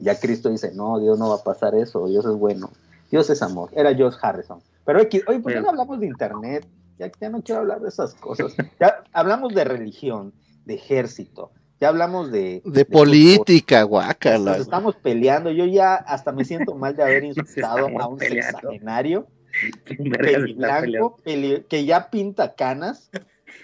Ya 0.00 0.18
Cristo 0.18 0.48
dice, 0.50 0.72
no, 0.74 0.98
Dios 0.98 1.16
no 1.16 1.28
va 1.28 1.36
a 1.36 1.44
pasar 1.44 1.76
eso, 1.76 2.08
Dios 2.08 2.24
es 2.26 2.32
bueno, 2.32 2.70
Dios 3.08 3.30
es 3.30 3.40
amor. 3.40 3.70
Era 3.72 3.94
George 3.94 4.18
Harrison. 4.20 4.58
Pero 4.84 4.98
oye, 4.98 5.22
¿por 5.22 5.52
qué 5.52 5.60
no 5.62 5.68
hablamos 5.70 6.00
de 6.00 6.06
internet? 6.06 6.66
Ya, 6.98 7.10
ya 7.20 7.28
no 7.28 7.42
quiero 7.42 7.60
hablar 7.62 7.80
de 7.80 7.88
esas 7.88 8.14
cosas. 8.14 8.54
Ya 8.80 9.04
hablamos 9.12 9.54
de 9.54 9.64
religión, 9.64 10.32
de 10.64 10.74
ejército, 10.74 11.52
ya 11.80 11.88
hablamos 11.88 12.30
de... 12.32 12.62
De 12.64 12.84
política, 12.86 13.80
Nos 13.80 13.88
guácala. 13.90 14.56
estamos 14.56 14.96
peleando, 14.96 15.50
yo 15.50 15.66
ya 15.66 15.94
hasta 15.94 16.32
me 16.32 16.44
siento 16.44 16.74
mal 16.74 16.96
de 16.96 17.02
haber 17.02 17.24
insultado 17.30 17.88
a 18.00 18.06
un 18.08 18.18
sexagenario, 18.18 19.26
peli- 21.24 21.64
que 21.68 21.84
ya 21.84 22.10
pinta 22.10 22.54
canas, 22.54 23.10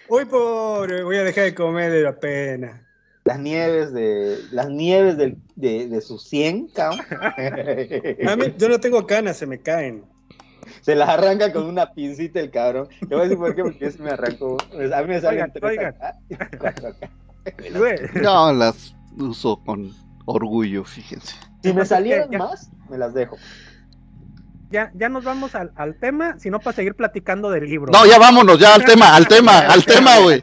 Uy, 0.09 0.25
pobre, 0.27 1.03
voy 1.05 1.17
a 1.17 1.25
dejar 1.25 1.45
de 1.45 1.55
comer 1.55 1.91
de 1.91 2.03
la 2.03 2.17
pena. 2.19 2.87
las 3.25 3.39
nieves 3.39 3.93
de 3.93 4.37
las 4.51 4.69
nieves 4.69 5.17
del- 5.17 5.39
de, 5.57 5.87
de 5.89 6.01
su 6.01 6.19
100, 6.19 6.69
cabrón. 6.69 7.01
A 8.29 8.37
mí, 8.37 8.53
yo 8.59 8.69
no 8.69 8.81
tengo 8.81 9.07
canas, 9.07 9.37
se 9.37 9.47
me 9.47 9.61
caen. 9.61 10.05
Se 10.81 10.95
las 10.95 11.09
arranca 11.09 11.53
con 11.53 11.67
una 11.67 11.93
pincita 11.93 12.41
el 12.41 12.51
cabrón. 12.51 12.89
Te 13.01 13.07
voy 13.07 13.21
a 13.21 13.23
decir 13.25 13.39
por 13.39 13.55
qué, 13.55 13.63
porque 13.63 13.87
es 13.87 13.99
me 14.01 14.11
arrancó. 14.11 14.57
A 14.73 15.03
mí 15.03 15.09
me 15.09 15.21
salen 15.21 15.51
tres 15.53 15.65
oigan. 15.65 15.95
acá 15.95 16.17
y 16.29 16.37
cuatro 16.59 16.89
acá. 16.89 17.11
Güey. 17.77 17.97
No, 18.23 18.53
las 18.53 18.95
uso 19.19 19.61
con 19.65 19.91
orgullo, 20.27 20.85
fíjense. 20.85 21.35
Si 21.63 21.73
me 21.73 21.85
salieran 21.85 22.31
Ya. 22.31 22.39
más, 22.39 22.71
me 22.89 22.99
las 22.99 23.15
dejo. 23.15 23.37
Ya, 24.71 24.91
ya 24.95 25.11
nos 25.11 25.23
vamos 25.25 25.55
al, 25.55 25.71
al 25.77 25.97
tema, 25.99 26.39
sino 26.39 26.59
para 26.59 26.75
seguir 26.75 26.95
platicando 26.95 27.51
del 27.51 27.65
libro. 27.67 27.93
No, 27.93 28.07
ya 28.07 28.19
vámonos, 28.19 28.59
ya 28.59 28.75
al 28.75 28.85
tema, 28.87 29.15
al 29.15 29.29
tema, 29.29 29.59
al 29.59 29.85
tema, 29.85 30.19
güey. 30.21 30.43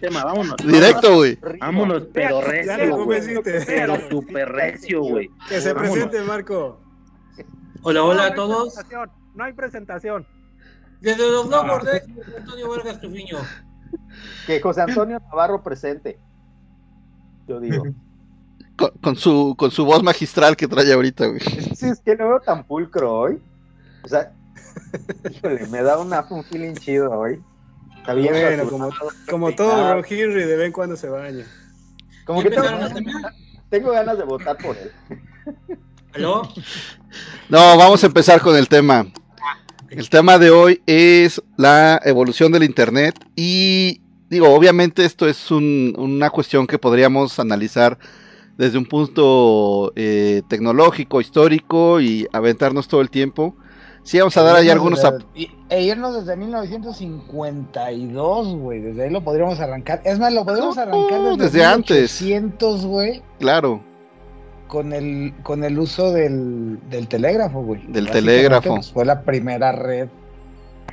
Directo, 0.68 1.16
güey. 1.16 1.40
Vámonos, 1.60 2.04
pero 2.14 2.40
recio, 2.42 3.06
güey. 3.06 3.22
Pero 3.66 4.10
super 4.10 4.50
recio, 4.50 5.02
güey. 5.02 5.30
Que 5.48 5.60
se 5.60 5.74
Vámonos. 5.74 5.94
presente, 5.98 6.22
Marco. 6.28 6.80
Hola, 7.82 8.00
No, 8.02 8.06
hola 8.08 8.22
no 8.28 8.28
a 8.28 8.36
todos. 8.36 8.76
No 9.40 9.46
hay 9.46 9.54
presentación. 9.54 10.28
Desde 11.00 11.32
los 11.32 11.48
Lobos 11.48 11.86
de 11.86 12.04
Antonio 12.40 12.70
Vargas 12.72 13.00
Tufiño. 13.00 13.38
Que 14.46 14.60
José 14.60 14.82
Antonio 14.82 15.18
Navarro 15.18 15.64
presente. 15.64 16.20
Yo 17.48 17.62
digo. 17.62 17.86
Con, 18.76 18.90
con 19.02 19.16
su, 19.16 19.56
con 19.58 19.72
su 19.72 19.86
voz 19.86 20.04
magistral 20.04 20.58
que 20.58 20.68
trae 20.68 20.92
ahorita, 20.92 21.28
güey. 21.28 21.40
Sí, 21.40 21.88
es 21.88 22.02
que 22.02 22.18
lo 22.18 22.28
veo 22.28 22.42
tan 22.42 22.66
pulcro 22.66 23.14
hoy. 23.14 23.42
O 24.04 24.10
sea, 24.10 24.34
híjole, 25.32 25.68
me 25.68 25.84
da 25.84 25.98
una, 26.00 26.26
un 26.30 26.44
feeling 26.44 26.74
chido 26.74 27.10
hoy. 27.10 27.42
Está 27.96 28.16
bien. 28.16 28.34
Bueno, 28.34 28.70
como, 28.70 28.90
como 29.30 29.56
todo 29.56 29.94
Ron 29.94 30.04
Henry, 30.06 30.44
de 30.44 30.58
vez 30.58 30.66
en 30.66 30.74
cuando 30.74 30.98
se 30.98 31.08
baña. 31.08 31.46
Como 32.26 32.44
¿Ya 32.44 32.50
que 32.50 32.56
tengo, 32.58 32.68
tengo 33.70 33.92
ganas 33.92 34.18
de 34.18 34.24
votar 34.26 34.58
por 34.58 34.76
él. 34.76 34.92
¿Aló? 36.14 36.42
No, 37.48 37.78
vamos 37.78 38.04
a 38.04 38.08
empezar 38.08 38.42
con 38.42 38.58
el 38.58 38.68
tema. 38.68 39.06
El 39.90 40.10
tema 40.10 40.38
de 40.38 40.52
hoy 40.52 40.82
es 40.86 41.42
la 41.58 42.00
evolución 42.06 42.52
del 42.52 42.64
Internet 42.64 43.16
y 43.36 44.02
digo, 44.30 44.54
obviamente 44.54 45.04
esto 45.04 45.28
es 45.28 45.50
un- 45.52 45.96
una 45.98 46.30
cuestión 46.30 46.68
que 46.68 46.78
podríamos 46.78 47.40
analizar 47.40 47.98
desde 48.58 48.78
un 48.78 48.86
punto 48.86 49.92
eh, 49.96 50.44
tecnológico, 50.48 51.22
histórico 51.22 52.00
y 52.02 52.28
aventarnos 52.32 52.88
todo 52.88 53.02
el 53.02 53.10
tiempo. 53.10 53.56
Sí, 54.04 54.20
vamos 54.20 54.38
a 54.38 54.44
dar 54.44 54.56
ahí 54.58 54.70
algunos... 54.70 55.02
desde- 55.02 55.26
E 55.70 55.84
irnos 55.84 56.14
desde 56.16 56.36
1952, 56.38 58.48
güey. 58.56 58.80
Desde 58.82 59.04
ahí 59.04 59.10
lo 59.10 59.24
podríamos 59.24 59.60
arrancar. 59.60 60.02
Es 60.04 60.20
más, 60.20 60.32
lo 60.34 60.46
podríamos 60.46 60.76
No, 60.76 60.82
arrancar 60.82 61.22
desde, 61.22 61.38
desde 61.44 61.66
antes. 61.66 62.22
1800, 62.22 62.86
güey. 62.86 63.22
Claro, 63.40 63.82
Con 64.70 64.94
el, 64.94 65.34
con 65.44 65.64
el 65.66 65.78
uso 65.78 66.14
del, 66.14 66.80
del 66.90 67.08
telégrafo, 67.10 67.62
güey. 67.64 67.86
Del 67.88 68.10
telégrafo. 68.10 68.76
pues, 68.76 68.92
fue 68.92 69.04
la 69.04 69.24
primera 69.24 69.72
red 69.74 70.08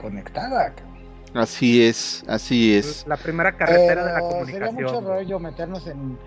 conectada. 0.01 0.73
cabrón. 0.75 0.97
así 1.35 1.83
es, 1.85 2.25
así 2.27 2.75
es. 2.75 3.05
La 3.07 3.17
primera 3.19 3.53
carretera 3.57 4.05
de 4.07 4.13
la 4.15 4.19
Pero 4.29 4.47
Sería 4.47 4.61
mucho 4.73 4.87
comunicación. 4.87 5.05
rollo 5.05 5.39
meternos 5.39 5.87
en 5.87 6.19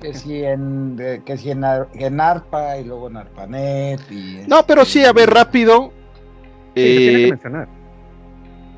que 0.00 0.12
si 0.14 0.42
en 0.44 0.96
de- 0.96 1.22
que 1.24 1.36
si 1.36 1.50
en, 1.50 1.62
Ar- 1.64 1.88
en 1.94 2.20
ARPA 2.20 2.78
y 2.78 2.84
luego 2.84 3.08
en 3.08 3.18
ARPANET 3.18 4.00
y 4.10 4.40
No, 4.48 4.66
pero 4.66 4.84
sí, 4.84 5.04
a 5.04 5.12
ver, 5.12 5.28
rápido. 5.30 5.92
Sí, 6.74 6.80
se 6.80 6.82
tiene 6.82 6.98
que 7.18 7.24
eh, 7.26 7.30
mencionar. 7.30 7.68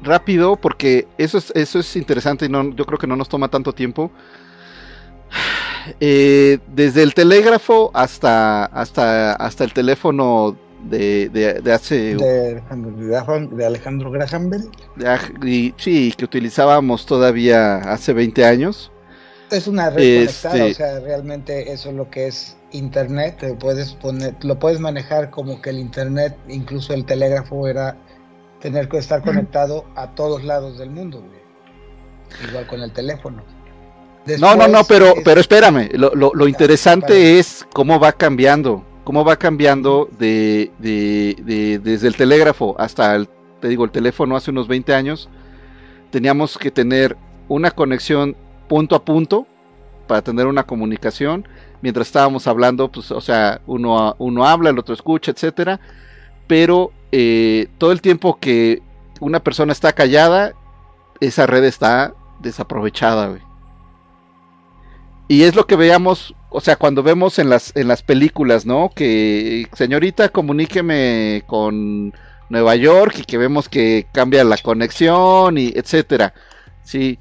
rápido 0.02 0.56
porque 0.56 1.06
eso 1.16 1.38
es, 1.38 1.50
eso 1.54 1.78
es 1.78 1.96
interesante 1.96 2.46
y 2.46 2.48
no, 2.48 2.74
yo 2.74 2.84
creo 2.84 2.98
que 2.98 3.06
no 3.06 3.14
nos 3.16 3.28
toma 3.28 3.48
tanto 3.48 3.72
tiempo. 3.72 4.10
Eh, 6.00 6.58
desde 6.74 7.02
el 7.02 7.14
telégrafo 7.14 7.90
hasta, 7.94 8.64
hasta, 8.66 9.32
hasta 9.34 9.64
el 9.64 9.72
teléfono 9.72 10.56
de, 10.84 11.28
de, 11.30 11.54
de 11.60 11.72
hace... 11.72 12.14
De 12.16 12.50
Alejandro, 12.50 14.10
de 14.10 14.18
Graham 14.18 14.50
Bell. 14.50 14.70
de 14.96 15.48
y- 15.48 15.74
sí, 15.76 16.12
que 16.16 16.24
utilizábamos 16.24 17.06
todavía 17.06 17.76
hace 17.76 18.12
20 18.12 18.44
años. 18.44 18.90
Es 19.50 19.66
una 19.66 19.90
red 19.90 20.02
Este- 20.26 20.48
conectada, 20.48 20.70
o 20.70 20.74
sea, 20.74 21.00
realmente 21.00 21.72
eso 21.72 21.90
es 21.90 21.94
lo 21.94 22.10
que 22.10 22.26
es 22.26 22.56
internet, 22.72 23.36
te 23.38 23.54
puedes 23.54 23.92
poner, 23.92 24.34
lo 24.42 24.58
puedes 24.58 24.80
manejar 24.80 25.30
como 25.30 25.62
que 25.62 25.70
el 25.70 25.78
internet, 25.78 26.36
incluso 26.48 26.92
el 26.94 27.04
telégrafo 27.04 27.68
era 27.68 27.96
tener 28.60 28.88
que 28.88 28.98
estar 28.98 29.22
conectado 29.22 29.84
a 29.94 30.14
todos 30.14 30.42
lados 30.44 30.78
del 30.78 30.90
mundo, 30.90 31.20
güey. 31.20 32.48
igual 32.48 32.66
con 32.66 32.82
el 32.82 32.92
teléfono. 32.92 33.44
No, 34.38 34.56
no, 34.56 34.68
no, 34.68 34.84
pero, 34.84 35.14
pero 35.24 35.40
espérame, 35.40 35.88
lo, 35.94 36.14
lo- 36.14 36.32
lo 36.34 36.48
interesante 36.48 37.38
es 37.38 37.66
cómo 37.72 37.98
va 38.00 38.12
cambiando, 38.12 38.84
cómo 39.04 39.24
va 39.24 39.36
cambiando 39.36 40.08
de, 40.18 40.70
de- 40.78 41.36
de- 41.44 41.78
desde 41.78 42.08
el 42.08 42.16
telégrafo 42.16 42.74
hasta 42.78 43.14
el, 43.14 43.28
te 43.60 43.68
digo, 43.68 43.84
el 43.84 43.90
teléfono 43.90 44.36
hace 44.36 44.50
unos 44.50 44.68
20 44.68 44.94
años, 44.94 45.28
teníamos 46.10 46.58
que 46.58 46.70
tener 46.70 47.16
una 47.48 47.70
conexión 47.70 48.36
punto 48.68 48.96
a 48.96 49.04
punto 49.04 49.46
para 50.06 50.22
tener 50.22 50.46
una 50.46 50.64
comunicación, 50.64 51.46
mientras 51.82 52.06
estábamos 52.08 52.46
hablando, 52.46 52.90
pues, 52.90 53.10
o 53.10 53.20
sea, 53.20 53.60
uno, 53.66 54.14
uno 54.18 54.46
habla, 54.46 54.70
el 54.70 54.78
otro 54.78 54.94
escucha, 54.94 55.30
etcétera, 55.30 55.80
pero 56.46 56.92
eh, 57.12 57.68
todo 57.78 57.92
el 57.92 58.00
tiempo 58.00 58.38
que 58.40 58.82
una 59.20 59.40
persona 59.40 59.72
está 59.72 59.92
callada, 59.92 60.52
esa 61.20 61.46
red 61.46 61.64
está 61.64 62.14
desaprovechada, 62.40 63.28
güey. 63.28 63.40
Y 65.28 65.42
es 65.42 65.54
lo 65.56 65.66
que 65.66 65.76
veamos, 65.76 66.34
o 66.50 66.60
sea, 66.60 66.76
cuando 66.76 67.02
vemos 67.02 67.38
en 67.38 67.50
las, 67.50 67.72
en 67.76 67.88
las 67.88 68.02
películas, 68.02 68.64
¿no? 68.64 68.90
Que 68.94 69.66
señorita, 69.74 70.28
comuníqueme 70.28 71.42
con 71.46 72.14
Nueva 72.48 72.76
York 72.76 73.16
y 73.18 73.24
que 73.24 73.36
vemos 73.38 73.68
que 73.68 74.06
cambia 74.12 74.44
la 74.44 74.56
conexión 74.58 75.58
y 75.58 75.72
etcétera. 75.74 76.32
Sí. 76.84 77.18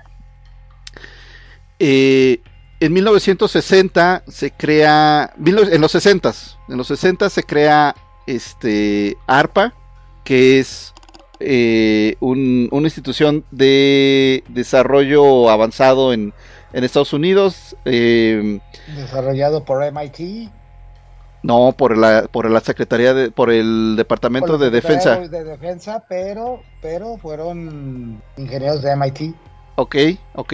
Eh, 1.80 2.42
en 2.80 2.94
1960 2.94 4.24
se 4.28 4.52
crea, 4.52 5.34
en 5.44 5.82
los 5.82 5.92
60 5.92 6.32
en 6.70 6.78
los 6.78 6.88
60 6.88 7.30
se 7.30 7.44
crea 7.44 7.96
este 8.28 9.18
ARPA, 9.28 9.74
que 10.24 10.60
es 10.60 10.94
eh, 11.40 12.16
un- 12.22 12.70
una 12.72 12.88
institución 12.88 13.44
de 13.52 14.44
desarrollo 14.48 15.50
avanzado 15.50 16.14
en, 16.14 16.34
en 16.76 16.84
Estados 16.84 17.14
Unidos. 17.14 17.76
eh, 17.86 18.60
desarrollado 18.96 19.64
por 19.64 19.82
MIT, 19.84 20.52
no, 21.42 21.74
por 21.78 21.96
la, 21.96 22.24
por 22.24 22.50
la 22.50 22.60
Secretaría 22.60 23.14
de, 23.14 23.32
por 23.32 23.52
el 23.52 23.94
Departamento 23.96 24.54
por 24.54 24.58
de 24.60 24.72
Defensa. 24.72 25.18
de 25.18 25.44
Defensa, 25.44 26.04
pero, 26.10 26.62
pero 26.82 27.18
fueron 27.18 28.22
ingenieros 28.36 28.82
de 28.82 28.96
MIT. 28.96 29.36
Ok, 29.76 29.96
ok. 30.34 30.54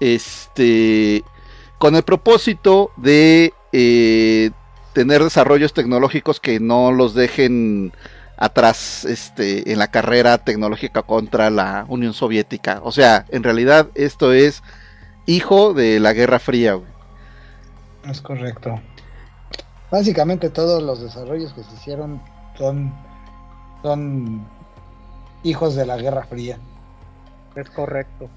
Este, 0.00 1.22
con 1.78 1.94
el 1.94 2.02
propósito 2.02 2.90
de 2.96 3.52
eh, 3.72 4.50
tener 4.94 5.22
desarrollos 5.22 5.74
tecnológicos 5.74 6.40
que 6.40 6.58
no 6.58 6.90
los 6.90 7.14
dejen 7.14 7.92
atrás 8.38 9.04
este, 9.04 9.70
en 9.72 9.78
la 9.78 9.90
carrera 9.90 10.38
tecnológica 10.38 11.02
contra 11.02 11.50
la 11.50 11.84
Unión 11.88 12.14
Soviética. 12.14 12.80
O 12.82 12.92
sea, 12.92 13.26
en 13.28 13.42
realidad 13.42 13.88
esto 13.94 14.32
es 14.32 14.62
hijo 15.26 15.74
de 15.74 16.00
la 16.00 16.12
Guerra 16.12 16.38
Fría. 16.38 16.74
güey. 16.74 16.90
Es 18.10 18.20
correcto. 18.20 18.80
Básicamente 19.90 20.50
todos 20.50 20.82
los 20.82 21.00
desarrollos 21.02 21.52
que 21.52 21.62
se 21.62 21.74
hicieron 21.74 22.20
son, 22.56 22.92
son 23.82 24.46
hijos 25.42 25.74
de 25.76 25.86
la 25.86 25.96
Guerra 25.96 26.24
Fría. 26.24 26.58
Es 27.54 27.70
correcto. 27.70 28.28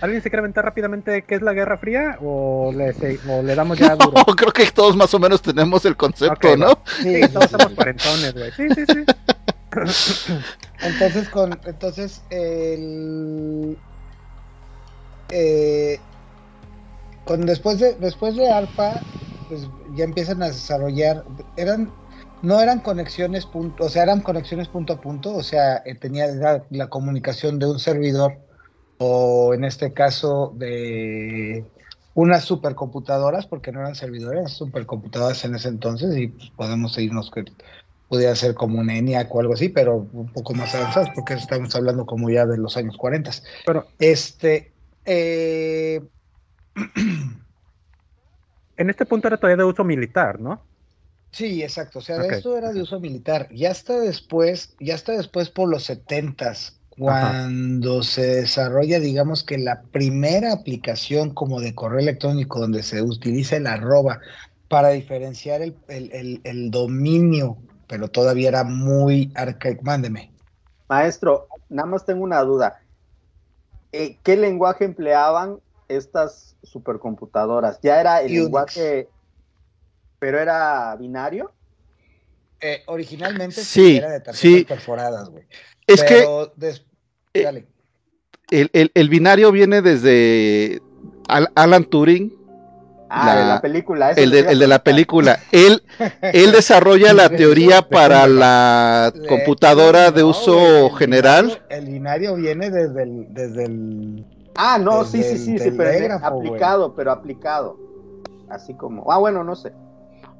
¿Alguien 0.00 0.20
se 0.20 0.30
quiere 0.30 0.40
aventar 0.40 0.64
rápidamente 0.64 1.22
qué 1.22 1.36
es 1.36 1.42
la 1.42 1.52
Guerra 1.52 1.78
Fría? 1.78 2.18
¿O 2.20 2.72
le, 2.74 2.92
se- 2.92 3.20
o 3.30 3.40
le 3.42 3.54
damos 3.54 3.78
ya 3.78 3.94
duro? 3.96 4.24
Creo 4.36 4.52
que 4.52 4.68
todos 4.72 4.96
más 4.96 5.14
o 5.14 5.18
menos 5.20 5.40
tenemos 5.42 5.84
el 5.84 5.96
concepto, 5.96 6.56
¿no? 6.56 6.78
Sí, 7.02 7.20
todos 7.32 7.50
somos 7.50 7.68
cuarentones, 7.74 8.34
güey. 8.34 8.50
Sí, 8.52 8.66
sí, 8.74 8.84
sí. 8.86 9.04
Entonces 10.82 11.28
con 11.28 11.58
entonces 11.64 12.22
el 12.30 13.78
eh, 15.32 15.98
con 17.24 17.46
después 17.46 17.78
de 17.78 17.94
después 17.94 18.36
de 18.36 18.50
ARPA 18.50 19.00
pues 19.48 19.68
ya 19.96 20.04
empiezan 20.04 20.42
a 20.42 20.48
desarrollar 20.48 21.24
eran 21.56 21.90
no 22.42 22.60
eran 22.60 22.80
conexiones 22.80 23.46
punto 23.46 23.84
o 23.84 23.88
sea 23.88 24.02
eran 24.02 24.20
conexiones 24.20 24.68
punto 24.68 24.92
a 24.92 25.00
punto 25.00 25.34
o 25.34 25.42
sea 25.42 25.82
eh, 25.86 25.94
tenía 25.94 26.26
la, 26.26 26.64
la 26.70 26.88
comunicación 26.88 27.58
de 27.58 27.66
un 27.66 27.78
servidor 27.78 28.38
o 28.98 29.54
en 29.54 29.64
este 29.64 29.94
caso 29.94 30.52
de 30.56 31.64
unas 32.14 32.44
supercomputadoras 32.44 33.46
porque 33.46 33.72
no 33.72 33.80
eran 33.80 33.94
servidores 33.94 34.40
eran 34.40 34.48
supercomputadoras 34.48 35.44
en 35.46 35.54
ese 35.54 35.68
entonces 35.68 36.14
y 36.16 36.28
pues, 36.28 36.50
podemos 36.50 36.98
irnos 36.98 37.30
que 37.30 37.44
pudiera 38.12 38.36
ser 38.36 38.54
como 38.54 38.78
un 38.78 38.90
ENIAC 38.90 39.34
o 39.34 39.40
algo 39.40 39.54
así, 39.54 39.70
pero 39.70 40.06
un 40.12 40.30
poco 40.30 40.52
más 40.52 40.74
avanzados, 40.74 41.08
porque 41.14 41.32
estamos 41.32 41.74
hablando 41.74 42.04
como 42.04 42.28
ya 42.28 42.44
de 42.44 42.58
los 42.58 42.76
años 42.76 42.94
40. 42.98 43.30
Pero 43.64 43.86
Este, 43.98 44.71
eh, 45.04 46.00
en 48.76 48.90
este 48.90 49.06
punto 49.06 49.28
era 49.28 49.38
todavía 49.38 49.64
de 49.64 49.70
uso 49.70 49.82
militar, 49.84 50.38
¿no? 50.40 50.66
sí, 51.30 51.62
exacto, 51.62 51.98
o 51.98 52.02
sea, 52.02 52.26
esto 52.26 52.56
era 52.56 52.72
de 52.72 52.82
uso 52.82 53.00
militar. 53.00 53.48
Ya 53.52 53.70
hasta 53.70 53.98
después, 54.00 54.74
ya 54.80 54.94
hasta 54.94 55.12
después 55.16 55.50
por 55.50 55.68
los 55.70 55.84
70s, 55.84 56.80
cuando 56.88 58.02
se 58.02 58.22
desarrolla, 58.42 59.00
digamos 59.00 59.44
que 59.44 59.58
la 59.58 59.82
primera 59.90 60.52
aplicación 60.52 61.32
como 61.34 61.60
de 61.60 61.74
correo 61.74 62.00
electrónico 62.00 62.60
donde 62.60 62.82
se 62.82 63.02
utiliza 63.02 63.56
el 63.56 63.66
arroba 63.66 64.20
para 64.68 64.90
diferenciar 64.90 65.62
el, 65.62 65.78
el- 65.88 66.12
el- 66.12 66.40
el 66.44 66.70
dominio, 66.70 67.58
pero 67.86 68.08
todavía 68.10 68.48
era 68.48 68.64
muy 68.64 69.32
arcaico. 69.34 69.82
Mándeme. 69.84 70.34
Maestro, 70.88 71.48
nada 71.68 71.86
más 71.88 72.04
tengo 72.04 72.22
una 72.24 72.40
duda. 72.42 72.78
Eh, 73.92 74.18
¿Qué 74.22 74.36
lenguaje 74.36 74.84
empleaban 74.84 75.60
estas 75.88 76.56
supercomputadoras? 76.62 77.78
¿Ya 77.82 78.00
era 78.00 78.20
el 78.22 78.30
Unix. 78.32 78.42
lenguaje, 78.44 79.08
pero 80.18 80.38
era 80.40 80.96
binario? 80.96 81.52
Eh, 82.60 82.82
originalmente 82.86 83.60
Sí, 83.62 83.96
era 83.96 84.08
de 84.10 84.20
tarjetas 84.20 84.38
sí. 84.40 84.64
perforadas, 84.64 85.28
güey. 85.28 85.44
Es 85.86 86.02
que 86.04 86.14
Pero 86.14 86.52
des- 86.56 86.86
eh, 87.34 87.42
dale. 87.42 87.66
el, 88.50 88.70
el- 88.72 88.92
el 88.94 89.08
binario 89.08 89.50
viene 89.52 89.82
desde 89.82 90.80
Al- 91.28 91.50
Alan 91.56 91.84
Turing, 91.84 92.32
Ah, 93.14 93.26
La- 93.26 93.36
de 93.42 93.44
la 93.46 93.60
película. 93.60 94.10
eso 94.12 94.20
el 94.22 94.30
de, 94.30 94.38
el 94.40 94.58
la 94.70 94.78
película. 94.82 95.38
Él, 95.52 95.82
él 96.22 96.52
desarrolla 96.52 97.12
la 97.12 97.28
teoría 97.28 97.82
para 97.82 98.26
la 98.26 99.12
computadora 99.28 100.10
de 100.10 100.22
no, 100.22 100.28
uso 100.28 100.86
el 100.86 100.92
general. 100.96 101.44
binario- 101.46 101.62
el 101.68 101.84
binario 101.86 102.34
viene 102.36 102.70
desde 102.70 103.02
el, 103.02 103.26
desde 103.34 103.64
el 103.66 104.24
Ah, 104.54 104.78
no, 104.78 105.04
sí, 105.04 105.18
desde 105.18 105.36
sí, 105.36 105.58
sí, 105.58 105.58
sí, 105.58 105.70
pero 105.76 105.90
aplicado, 106.24 106.94
pero 106.94 107.12
aplicado. 107.12 107.76
Así 108.48 108.72
como, 108.74 109.12
ah, 109.12 109.18
bueno, 109.18 109.44
no 109.44 109.56
sé. 109.56 109.72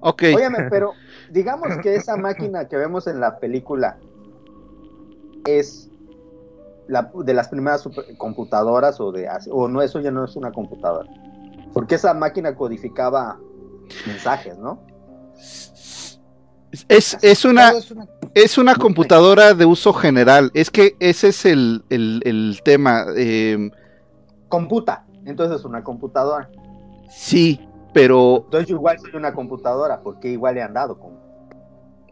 Ok, 0.00 0.22
Óyeme, 0.34 0.68
pero 0.70 0.94
digamos 1.30 1.76
que 1.82 1.94
esa 1.94 2.16
máquina 2.16 2.68
que 2.68 2.76
vemos 2.78 3.06
en 3.06 3.20
la 3.20 3.38
película 3.38 3.98
es 5.46 5.90
la, 6.88 7.10
de 7.14 7.34
las 7.34 7.48
primeras 7.48 7.86
computadoras 8.16 8.98
o 8.98 9.12
de 9.12 9.28
o 9.50 9.68
no, 9.68 9.82
eso 9.82 10.00
ya 10.00 10.10
no 10.10 10.24
es 10.24 10.36
una 10.36 10.52
computadora. 10.52 11.08
Porque 11.72 11.94
esa 11.96 12.12
máquina 12.14 12.54
codificaba 12.54 13.38
mensajes, 14.06 14.58
¿no? 14.58 14.80
es, 16.88 17.18
es, 17.22 17.44
una, 17.44 17.72
es 18.34 18.58
una- 18.58 18.74
computadora 18.74 19.54
de 19.54 19.64
uso 19.66 19.92
general. 19.92 20.50
Es 20.54 20.70
que 20.70 20.96
ese 21.00 21.28
es 21.28 21.44
el, 21.44 21.84
el- 21.90 22.22
el 22.24 22.60
tema. 22.64 23.04
eh, 23.16 23.70
Computa. 24.48 25.04
Entonces 25.24 25.60
es 25.60 25.64
una 25.64 25.82
computadora. 25.84 26.50
sí, 27.10 27.60
pero 27.94 28.42
Entonces 28.44 28.68
yo 28.68 28.76
igual 28.76 28.98
soy 28.98 29.14
una 29.14 29.32
computadora, 29.34 30.00
porque 30.02 30.28
igual 30.30 30.56
he 30.56 30.62
andado 30.62 30.98
con. 30.98 31.12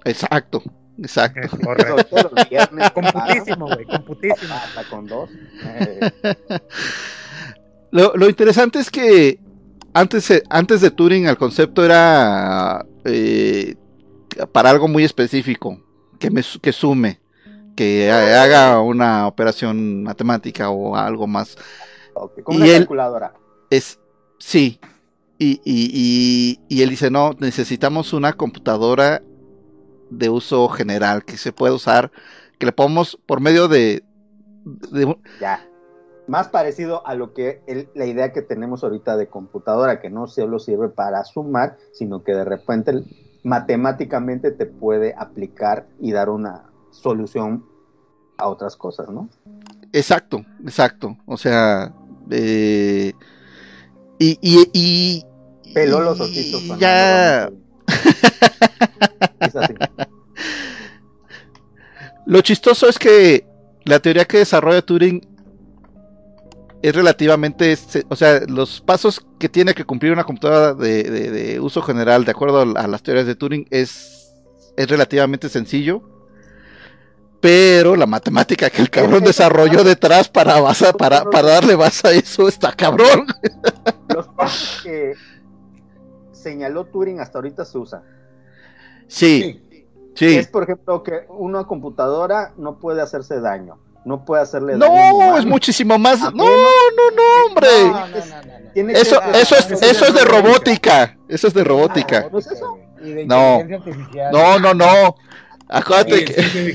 exacto, 0.05 0.63
exacto. 0.99 1.41
Correcto. 1.65 1.97
Computísimo, 2.95 3.67
güey, 3.67 3.87
computísimo. 3.87 4.55
Hasta 4.55 4.89
con 4.91 5.07
dos. 5.07 5.31
Eh, 5.65 6.13
Lo, 7.93 8.13
lo 8.15 8.29
interesante 8.29 8.79
es 8.79 8.89
que 8.91 9.41
antes, 9.95 10.31
eh, 10.31 10.43
antes 10.51 10.81
de 10.81 10.91
Turing 10.91 11.27
el 11.27 11.37
concepto 11.37 11.85
era 11.85 12.85
eh, 13.05 13.75
para 14.53 14.71
algo 14.71 14.89
muy 14.89 15.05
específico, 15.05 15.81
que, 16.19 16.31
me, 16.31 16.43
que 16.61 16.73
sume, 16.73 17.21
que 17.77 18.11
ha- 18.11 18.43
haga 18.43 18.81
una 18.81 19.27
operación 19.27 20.03
matemática 20.03 20.71
o 20.71 20.97
algo 20.97 21.27
más. 21.27 21.57
ok, 22.15 22.43
Como 22.43 22.59
Y 22.59 22.63
una 22.63 22.71
él- 22.73 22.79
calculadora. 22.83 23.35
Es, 23.71 23.99
sí. 24.39 24.79
Y, 25.39 25.61
y, 25.65 25.91
y, 25.95 26.61
y 26.69 26.83
él 26.83 26.91
dice, 26.91 27.11
no, 27.11 27.35
necesitamos 27.39 28.13
una 28.13 28.35
computadora 28.35 29.23
de 30.11 30.29
uso 30.29 30.69
general 30.69 31.25
que 31.25 31.39
se 31.39 31.53
puede 31.53 31.73
usar, 31.73 32.11
que 32.59 32.67
le 32.67 32.73
podemos 32.73 33.19
por 33.27 33.41
medio 33.41 33.67
de, 33.69 34.03
de- 34.91 35.17
Ya. 35.41 35.67
Más 36.31 36.47
parecido 36.47 37.05
a 37.09 37.17
lo 37.17 37.35
que 37.35 37.61
el- 37.67 37.89
la 37.97 38.07
idea 38.07 38.33
que 38.33 38.41
tenemos 38.41 38.85
ahorita 38.85 39.17
de 39.17 39.27
computadora, 39.27 40.01
que 40.01 40.11
no 40.11 40.29
solo 40.29 40.61
sirve 40.61 40.89
para 40.89 41.25
sumar, 41.25 41.77
sino 41.93 42.23
que 42.23 42.33
de 42.35 42.45
repente 42.45 43.03
matemáticamente 43.43 44.53
te 44.53 44.65
puede 44.65 45.13
aplicar 45.19 45.89
y 45.99 46.13
dar 46.13 46.29
una 46.31 46.71
solución 46.93 47.65
a 48.37 48.47
otras 48.49 48.77
cosas, 48.77 49.09
¿no? 49.09 49.29
exacto, 49.93 50.45
exacto, 50.63 51.17
o 51.27 51.37
sea, 51.37 51.93
eh, 52.31 53.13
y, 54.21 54.39
y, 54.41 54.71
y- 54.73 55.27
Peló 55.75 56.01
los 56.01 56.21
y 56.21 56.23
ojitos. 56.23 56.79
Ya. 56.79 57.51
Es 59.41 59.57
así. 59.57 59.75
Lo 62.27 62.41
chistoso 62.43 62.89
es 62.89 63.01
que 63.01 63.45
la 63.85 63.99
teoría 63.99 64.27
que 64.27 64.39
desarrolla 64.39 64.83
Turing 64.83 65.27
es 66.83 66.95
relativamente, 66.95 67.75
se- 67.77 68.05
o 68.09 68.17
sea, 68.17 68.41
los 68.49 68.81
pasos 68.81 69.25
que 69.39 69.49
tiene 69.49 69.75
que 69.75 69.85
cumplir 69.85 70.13
una 70.13 70.25
computadora 70.25 70.75
de, 70.75 71.03
de- 71.05 71.31
de 71.31 71.61
uso 71.61 71.83
general, 71.83 72.25
de 72.25 72.31
acuerdo 72.31 72.61
a 72.63 72.87
las 72.87 73.03
teorías 73.03 73.27
de 73.27 73.35
Turing, 73.35 73.67
es, 73.71 74.33
es 74.77 74.89
relativamente 74.89 75.49
sencillo. 75.49 76.03
Pero 77.41 77.97
la 77.97 78.05
matemática 78.07 78.69
que 78.69 78.83
el 78.83 78.91
cabrón 78.91 79.25
desarrolló 79.25 79.83
detrás 79.85 80.29
para, 80.29 80.61
basa- 80.61 80.93
para, 80.93 81.25
para 81.25 81.49
darle 81.49 81.75
base 81.75 82.07
a 82.09 82.13
eso 82.13 82.49
está 82.49 82.73
cabrón. 82.73 83.27
Los 84.15 84.29
pasos 84.29 84.81
que 84.83 85.15
señaló 86.33 86.85
Turing 86.87 87.21
hasta 87.21 87.39
ahorita 87.39 87.65
se 87.65 87.79
usan. 87.79 88.03
Sí, 89.09 89.63
sí. 90.15 90.37
Es, 90.37 90.49
por 90.49 90.63
ejemplo, 90.65 91.03
que 91.03 91.21
una 91.29 91.65
computadora 91.65 92.53
no 92.57 92.79
puede 92.79 93.01
hacerse 93.03 93.41
daño. 93.41 93.79
No 94.05 94.25
puede 94.25 94.43
hacerle 94.43 94.79
daño. 94.79 94.93
No, 94.95 95.39
es 95.39 95.45
muchísimo 95.47 95.99
más. 95.99 96.21
No, 96.21 96.31
no, 96.33 97.11
no, 97.15 97.47
hombre. 97.49 97.69
No, 97.85 97.93
no, 97.93 98.07
no, 98.09 98.27
no, 98.27 98.61
no. 98.61 98.71
Tiene 98.73 98.93
que 98.95 99.01
Eso, 99.01 99.21
eso 99.35 99.57
es, 99.57 99.71
eso 99.83 100.07
es 100.07 100.15
de 100.15 100.25
robótica. 100.25 101.17
Eso 101.29 101.49
es 101.49 101.55
de 101.55 101.65
robótica. 101.65 102.29
¿no 102.31 102.39
es 102.39 102.47
eso? 102.47 102.79
Y 103.03 103.11
de 103.13 103.27
No. 103.27 103.63
No, 104.33 104.59
no, 104.59 104.75
no. 104.75 105.17
Acuérdate 105.69 106.25
que. 106.25 106.75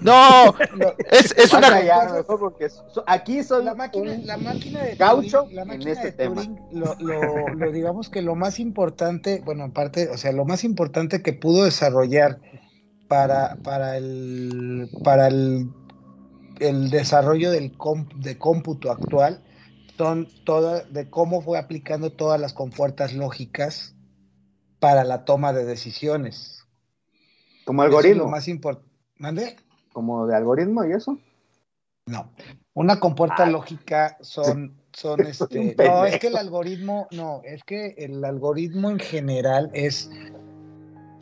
No, 0.00 0.54
No, 0.76 0.94
es, 1.10 1.32
es 1.36 1.52
una. 1.52 1.68
callar, 1.68 2.24
porque 2.26 2.68
aquí 3.06 3.42
soy 3.42 3.64
la 3.64 3.74
máquina, 3.74 4.12
un- 4.12 4.26
la 4.26 4.38
máquina 4.38 4.82
de 4.82 4.94
gaucho 4.96 5.42
Turing, 5.42 5.56
la 5.56 5.62
en 5.62 5.68
máquina 5.68 5.92
este 5.92 6.04
de 6.06 6.12
tema. 6.12 6.36
Turing, 6.36 6.58
lo, 6.72 6.96
lo- 7.00 7.48
lo 7.48 7.70
digamos 7.72 8.08
que 8.08 8.22
lo 8.22 8.34
más 8.34 8.60
importante, 8.60 9.42
bueno, 9.44 9.64
aparte, 9.64 10.08
o 10.08 10.16
sea, 10.16 10.32
lo 10.32 10.46
más 10.46 10.64
importante 10.64 11.20
que 11.22 11.34
pudo 11.34 11.64
desarrollar 11.64 12.38
para, 13.10 13.56
para 13.64 13.96
el 13.96 14.88
para 15.02 15.26
el, 15.26 15.68
el 16.60 16.90
desarrollo 16.90 17.50
del 17.50 17.76
com- 17.76 18.08
de 18.14 18.38
cómputo 18.38 18.92
actual 18.92 19.42
son 19.98 20.28
todas 20.44 20.90
de 20.92 21.10
cómo 21.10 21.42
fue 21.42 21.58
aplicando 21.58 22.12
todas 22.12 22.40
las 22.40 22.52
compuertas 22.52 23.12
lógicas 23.12 23.96
para 24.78 25.02
la 25.02 25.24
toma 25.24 25.52
de 25.52 25.64
decisiones. 25.64 26.64
como 27.64 27.82
Eso 27.82 27.90
es 27.90 27.96
algoritmo. 27.96 28.24
lo 28.24 28.30
más 28.30 28.46
importante. 28.46 28.88
¿Mande? 29.18 29.56
Como 29.92 30.28
de 30.28 30.36
algoritmo 30.36 30.84
y 30.84 30.92
eso. 30.92 31.18
No. 32.06 32.30
Una 32.74 33.00
compuerta 33.00 33.44
Ay. 33.44 33.52
lógica 33.52 34.16
son, 34.20 34.80
son 34.92 35.20
este. 35.26 35.74
No, 35.76 36.04
es 36.04 36.20
que 36.20 36.28
el 36.28 36.36
algoritmo, 36.36 37.08
no, 37.10 37.42
es 37.44 37.64
que 37.64 37.96
el 37.98 38.24
algoritmo 38.24 38.88
en 38.88 39.00
general 39.00 39.68
es, 39.74 40.08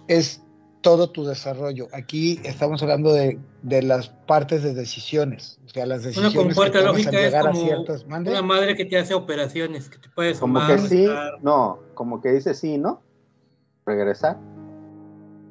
es 0.06 0.42
todo 0.80 1.10
tu 1.10 1.24
desarrollo. 1.24 1.88
Aquí 1.92 2.40
estamos 2.44 2.82
hablando 2.82 3.12
de, 3.12 3.38
de 3.62 3.82
las 3.82 4.08
partes 4.08 4.62
de 4.62 4.74
decisiones. 4.74 5.58
O 5.66 5.68
sea, 5.68 5.86
las 5.86 6.00
Una 6.00 6.08
decisiones 6.08 6.32
que 6.32 6.38
compuerta 6.38 6.78
tomas 6.78 6.88
al 6.88 6.92
lógica 6.92 7.18
es 7.18 7.24
llegar 7.26 7.46
a 7.46 7.50
como 7.50 7.64
ciertas. 7.64 8.06
¿Mande? 8.06 8.30
una 8.30 8.42
madre 8.42 8.76
que 8.76 8.84
te 8.84 8.98
hace 8.98 9.14
operaciones, 9.14 9.88
que 9.88 9.98
te 9.98 10.08
puede 10.08 10.34
Como 10.34 10.60
sumar, 10.60 10.80
que 10.80 10.88
sí, 10.88 11.06
no, 11.42 11.80
como 11.94 12.20
que 12.20 12.32
dice 12.32 12.54
sí, 12.54 12.78
¿no? 12.78 13.02
Regresar. 13.84 14.38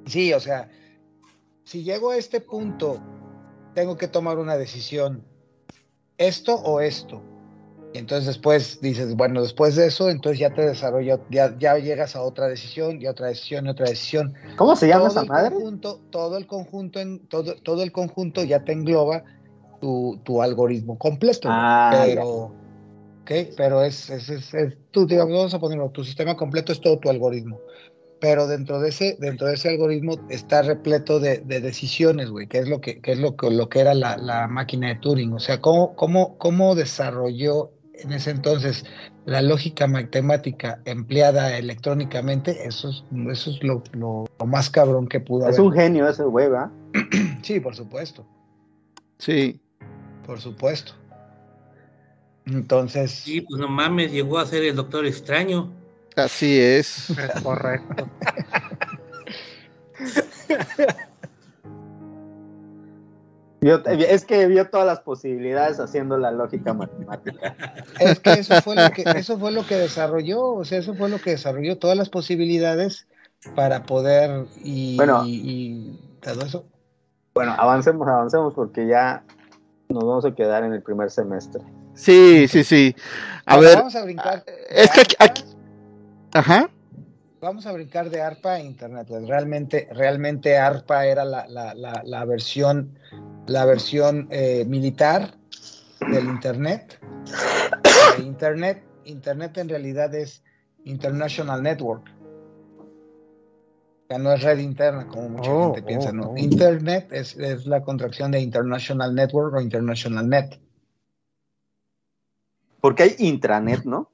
Sí, 0.06 0.34
o 0.34 0.40
sea, 0.40 0.70
si 1.64 1.84
llego 1.84 2.12
a 2.12 2.18
este 2.18 2.40
punto, 2.40 3.02
tengo 3.74 3.98
que 3.98 4.08
tomar 4.08 4.38
una 4.38 4.56
decisión, 4.56 5.24
esto 6.18 6.56
o 6.56 6.80
esto. 6.80 7.22
Y 7.98 8.02
entonces 8.02 8.28
después 8.28 8.80
dices, 8.80 9.16
bueno, 9.16 9.42
después 9.42 9.76
de 9.76 9.88
eso, 9.88 10.08
entonces 10.12 10.38
ya 10.40 10.54
te 10.54 10.62
desarrolla, 10.62 11.20
ya, 11.32 11.58
ya 11.58 11.80
llegas 11.80 12.16
a 12.16 12.22
otra 12.22 12.48
decisión, 12.48 13.02
y 13.02 13.08
otra 13.08 13.26
decisión, 13.30 13.66
y 13.66 13.70
otra 13.70 13.90
decisión. 13.90 14.36
¿Cómo 14.56 14.76
se 14.76 14.88
llama 14.88 15.10
todo 15.10 15.22
esa 15.22 15.24
madre? 15.24 15.56
Conjunto, 15.56 16.02
todo 16.12 16.38
el 16.38 16.46
conjunto, 16.46 17.00
en, 17.00 17.28
todo, 17.28 17.56
todo 17.56 17.82
el 17.82 17.92
conjunto 17.92 18.44
ya 18.44 18.64
te 18.64 18.74
engloba 18.74 19.24
tu, 19.82 20.22
tu 20.24 20.44
algoritmo 20.44 21.00
completo. 21.00 21.50
Ah, 21.52 21.90
pero, 21.92 22.22
ok, 23.24 23.32
pero 23.58 23.84
es, 23.84 24.12
es, 24.12 24.30
es- 24.30 24.54
es- 24.54 24.78
tú, 24.92 25.08
digamos, 25.08 25.34
vamos 25.36 25.54
a 25.56 25.60
ponerlo, 25.60 25.90
tu 25.90 26.04
sistema 26.04 26.36
completo 26.38 26.72
es 26.74 26.80
todo 26.80 27.00
tu 27.00 27.10
algoritmo. 27.10 27.60
Pero 28.20 28.48
dentro 28.48 28.80
de 28.80 28.90
ese, 28.90 29.16
dentro 29.20 29.46
de 29.48 29.54
ese 29.54 29.70
algoritmo 29.70 30.24
está 30.28 30.64
repleto 30.64 31.20
de, 31.20 31.38
de 31.40 31.62
decisiones, 31.62 32.32
güey, 32.32 32.48
que 32.48 32.58
es 32.58 32.68
lo 32.68 32.82
que, 32.82 33.00
que 33.00 33.12
es 33.12 33.20
lo 33.20 33.36
que, 33.36 33.52
lo 33.52 33.70
que 33.70 33.80
era 33.80 33.94
la, 33.94 34.18
la 34.18 34.48
máquina 34.48 34.88
de 34.88 34.96
Turing. 34.96 35.34
O 35.34 35.40
sea, 35.40 35.62
cómo, 35.62 35.96
cómo, 35.96 36.36
cómo 36.40 36.74
desarrolló 36.74 37.74
en 38.00 38.12
ese 38.14 38.32
entonces 38.32 38.86
la 39.26 39.42
lógica 39.42 39.88
matemática 39.88 40.80
empleada 40.86 41.58
electrónicamente, 41.58 42.66
eso 42.68 42.90
es, 42.90 43.04
eso 43.32 43.52
es 43.52 43.64
lo, 43.64 43.84
lo- 43.94 44.26
lo 44.40 44.46
más 44.46 44.70
cabrón 44.70 45.08
que 45.08 45.20
pudo 45.20 45.48
Es 45.48 45.56
haber. 45.58 45.62
un 45.62 45.74
genio 45.74 46.08
ese 46.08 46.24
güey, 46.24 46.50
¿verdad? 46.50 46.70
Sí, 47.44 47.60
por 47.60 47.76
supuesto, 47.76 48.26
Sí. 49.20 49.60
por 50.26 50.40
supuesto. 50.40 50.94
Entonces, 52.46 53.12
Sí, 53.12 53.42
pues 53.42 53.60
no 53.60 53.68
mames, 53.68 54.12
llegó 54.12 54.38
a 54.40 54.46
ser 54.46 54.64
el 54.64 54.76
doctor 54.76 55.06
extraño. 55.06 55.72
Así 56.16 56.60
es. 56.60 57.10
Es 57.12 57.42
correcto. 57.44 58.10
Vio- 63.76 64.08
es 64.08 64.26
que 64.26 64.48
vio 64.48 64.70
todas 64.70 64.86
las 64.88 65.00
posibilidades 65.02 65.80
haciendo 65.80 66.18
la 66.18 66.32
lógica 66.32 66.74
matemática. 66.74 67.56
es 68.00 68.20
que 68.20 68.32
eso 68.34 68.62
fue 68.62 68.76
lo 68.76 68.90
que, 68.92 69.04
eso 69.16 69.38
fue 69.38 69.52
lo 69.52 69.66
que 69.66 69.76
desarrolló, 69.76 70.44
o 70.54 70.64
sea, 70.66 70.80
eso 70.80 70.94
fue 70.96 71.10
lo 71.10 71.20
que 71.20 71.32
desarrolló 71.32 71.78
todas 71.78 71.98
las 71.98 72.10
posibilidades 72.10 73.08
para 73.56 73.84
poder 73.84 74.46
y, 74.64 74.96
Bueno. 74.98 75.24
y 75.26 76.00
todo 76.22 76.46
eso. 76.46 76.66
Bueno, 77.34 77.54
avancemos, 77.58 78.08
avancemos 78.08 78.54
porque 78.54 78.88
ya 78.88 79.24
nos 79.90 80.04
vamos 80.04 80.26
a 80.26 80.34
quedar 80.34 80.64
en 80.64 80.74
el 80.74 80.82
primer 80.82 81.10
semestre. 81.12 81.62
Sí, 81.94 82.48
sí, 82.48 82.64
sí. 82.64 82.96
A 83.46 83.56
Bueno, 83.56 83.70
ver, 83.70 83.78
vamos 83.78 83.96
a 83.96 84.04
brincar. 84.04 84.44
es 84.70 84.92
que 84.92 85.02
aquí- 85.20 85.44
ajá. 86.34 86.70
Vamos 87.40 87.68
a 87.68 87.72
brincar 87.72 88.10
de 88.10 88.20
ARPA 88.22 88.54
a 88.54 88.60
Internet. 88.60 89.06
pues, 89.08 89.28
Realmente, 89.28 89.88
realmente 89.94 90.58
ARPA 90.58 91.06
era 91.06 91.24
la, 91.24 91.48
la, 91.48 91.76
la, 91.76 92.02
la 92.04 92.26
versión, 92.26 92.98
la 93.48 93.66
versión 93.66 94.28
eh, 94.32 94.66
militar 94.66 95.38
del 96.12 96.26
Internet. 96.26 97.00
De 98.18 98.24
Internet. 98.24 98.84
Internet 99.06 99.58
en 99.58 99.70
realidad 99.70 100.14
es 100.14 100.44
International 100.84 101.64
Network. 101.64 102.06
Sea, 104.08 104.18
no 104.20 104.32
es 104.32 104.42
red 104.42 104.60
interna, 104.60 105.08
como 105.08 105.30
mucha 105.30 105.52
Oh, 105.52 105.74
gente 105.74 105.84
piensa, 105.88 106.10
oh, 106.10 106.14
¿no? 106.14 106.30
oh. 106.30 106.38
Internet 106.38 107.10
es, 107.12 107.36
es 107.38 107.66
la 107.66 107.82
contracción 107.84 108.32
de 108.32 108.40
International 108.40 109.14
Network 109.14 109.54
o 109.56 109.62
International 109.62 110.28
Net. 110.30 110.60
Porque 112.80 113.04
hay 113.04 113.16
intranet, 113.18 113.84
¿no? 113.84 114.12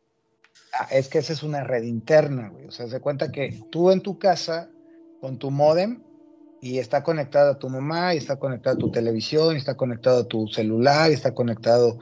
Ah, 0.79 0.87
Es 0.89 1.09
que 1.09 1.19
esa 1.19 1.33
es 1.33 1.43
una 1.43 1.63
red 1.63 1.83
interna, 1.83 2.49
güey. 2.49 2.65
O 2.67 2.71
sea, 2.71 2.87
se 2.87 2.99
cuenta 3.01 3.31
que 3.31 3.63
tú 3.71 3.91
en 3.91 4.01
tu 4.01 4.17
casa, 4.17 4.69
con 5.21 5.37
tu 5.37 5.51
modem, 5.51 6.01
y 6.63 6.79
está 6.79 7.03
conectado 7.03 7.51
a 7.51 7.59
tu 7.59 7.67
mamá, 7.69 8.15
y 8.15 8.19
está 8.19 8.37
conectado 8.37 8.77
a 8.77 8.79
tu 8.79 8.89
televisión, 8.89 9.53
y 9.53 9.57
está 9.57 9.75
conectado 9.75 10.21
a 10.21 10.27
tu 10.29 10.47
celular, 10.47 11.11
y 11.11 11.13
está 11.13 11.33
conectado, 11.33 11.97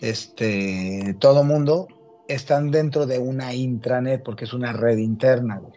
este, 0.00 1.14
todo 1.20 1.44
mundo, 1.44 1.86
están 2.26 2.70
dentro 2.70 3.04
de 3.04 3.18
una 3.18 3.52
intranet, 3.52 4.22
porque 4.22 4.46
es 4.46 4.54
una 4.54 4.72
red 4.72 4.96
interna, 4.96 5.58
güey. 5.58 5.74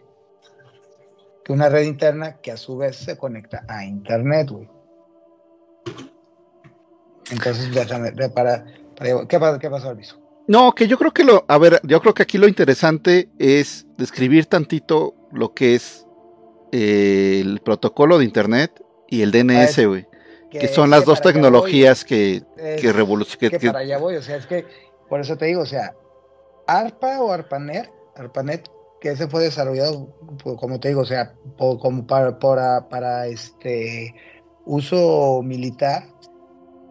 Que 1.44 1.52
una 1.52 1.68
red 1.68 1.84
interna 1.84 2.38
que 2.40 2.50
a 2.50 2.56
su 2.56 2.78
vez 2.78 2.96
se 2.96 3.18
conecta 3.18 3.66
a 3.68 3.84
internet, 3.84 4.48
güey. 4.48 4.70
Entonces, 7.30 7.68
para, 8.34 8.64
¿qué, 9.28 9.38
pa- 9.38 9.58
qué 9.58 9.68
pasó, 9.68 9.90
Alviso? 9.90 10.18
No, 10.48 10.72
que 10.72 10.88
yo 10.88 10.96
creo 10.96 11.12
que 11.12 11.24
lo, 11.24 11.44
a 11.46 11.58
ver, 11.58 11.78
yo 11.84 12.00
creo 12.00 12.14
que 12.14 12.22
aquí 12.22 12.38
lo 12.38 12.48
interesante 12.48 13.28
es 13.38 13.86
describir 13.98 14.46
tantito 14.46 15.14
lo 15.30 15.52
que 15.52 15.74
es 15.74 16.06
eh, 16.72 17.40
el 17.42 17.60
protocolo 17.60 18.18
de 18.18 18.24
internet 18.24 18.82
y 19.08 19.22
el 19.22 19.30
DNS, 19.32 19.78
Ah, 19.82 19.86
güey. 19.86 20.06
Que 20.50 20.66
son 20.68 20.90
las 20.90 21.00
que 21.00 21.06
dos 21.06 21.20
voy. 21.22 21.32
tecnologías 21.32 22.04
que, 22.04 22.42
Es- 22.56 22.80
que 22.80 22.92
revolucionan. 22.92 23.58
que 23.60 23.66
para 23.68 23.78
allá 23.80 23.98
voy, 23.98 24.16
o 24.16 24.22
sea, 24.22 24.36
es 24.36 24.46
que 24.46 24.64
por 25.08 25.20
eso 25.20 25.36
te 25.36 25.46
digo, 25.46 25.62
o 25.62 25.66
sea, 25.66 25.94
ARPA 26.66 27.20
o 27.20 27.30
ARPANET, 27.32 27.88
ARPANET 28.16 28.68
que 29.00 29.10
ese 29.10 29.28
fue 29.28 29.42
desarrollado, 29.44 30.08
pues, 30.42 30.56
como 30.58 30.78
te 30.80 30.88
digo, 30.88 31.00
o 31.02 31.06
sea, 31.06 31.32
po- 31.56 31.78
como 31.78 32.06
para, 32.06 32.38
para, 32.38 32.88
para 32.88 33.26
este 33.28 34.14
uso 34.66 35.40
militar 35.42 36.04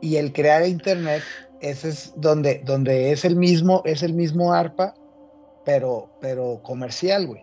y 0.01 0.15
el 0.15 0.33
crear 0.33 0.65
internet, 0.65 1.21
ese 1.61 1.89
es 1.89 2.13
donde, 2.15 2.61
donde 2.65 3.11
es 3.11 3.25
el 3.25 3.35
mismo, 3.35 3.81
es 3.85 4.01
el 4.03 4.13
mismo 4.13 4.53
ARPA, 4.53 4.93
pero, 5.65 6.09
pero 6.21 6.61
comercial, 6.63 7.27
güey. 7.27 7.41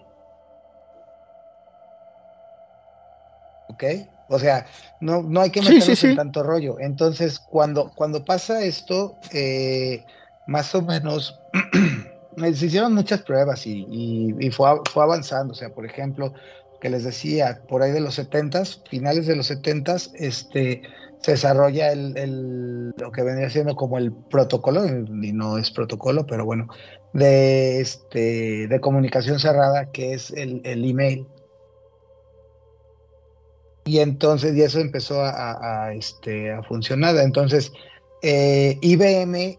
¿Ok? 3.77 3.85
O 4.29 4.39
sea, 4.41 4.67
no, 5.01 5.23
no 5.23 5.41
hay 5.41 5.51
que 5.51 5.61
Sí, 5.61 5.67
sí, 5.69 5.75
meternos 5.75 6.05
en 6.05 6.17
tanto 6.17 6.43
rollo. 6.43 6.81
Entonces, 6.81 7.39
cuando, 7.39 7.93
cuando 7.95 8.25
pasa 8.25 8.65
esto, 8.65 9.19
eh, 9.33 10.05
más 10.47 10.75
o 10.75 10.83
menos 10.83 11.41
se 12.37 12.67
hicieron 12.67 12.95
muchas 12.95 13.23
pruebas 13.23 13.67
y, 13.67 13.87
y- 13.89 14.35
y 14.41 14.51
fue, 14.51 14.69
fue 14.91 15.05
avanzando. 15.05 15.53
O 15.53 15.55
sea, 15.55 15.69
por 15.71 15.87
ejemplo, 15.87 16.33
que 16.81 16.91
les 16.91 17.05
decía, 17.05 17.63
por 17.69 17.83
ahí 17.83 17.93
de 17.93 18.01
los 18.01 18.19
70s, 18.19 18.83
finales 18.89 19.27
de 19.27 19.37
los 19.37 19.51
70s, 19.51 20.11
este, 20.15 20.83
se 21.21 21.33
desarrolla 21.33 21.93
el, 21.93 22.17
el- 22.19 22.91
lo 22.97 23.13
que 23.13 23.23
vendría 23.23 23.49
siendo 23.51 23.77
como 23.77 23.97
el 23.99 24.13
protocolo, 24.13 24.85
y 24.87 25.33
no 25.33 25.57
es 25.59 25.71
protocolo, 25.71 26.27
pero 26.27 26.45
bueno, 26.45 26.67
de, 27.13 27.81
este, 27.81 28.67
de 28.69 28.81
comunicación 28.81 29.39
cerrada, 29.39 29.91
que 29.93 30.15
es 30.15 30.31
el, 30.33 30.63
el 30.65 30.85
email. 30.89 31.27
Y 33.87 34.01
entonces, 34.01 34.55
y 34.57 34.63
eso 34.63 34.81
empezó 34.81 35.23
a, 35.23 35.31
a- 35.31 35.85
a, 35.87 35.95
este, 35.95 36.53
a 36.53 36.63
funcionar. 36.65 37.17
Entonces, 37.19 37.73
eh, 38.21 38.79
IBM 38.83 39.59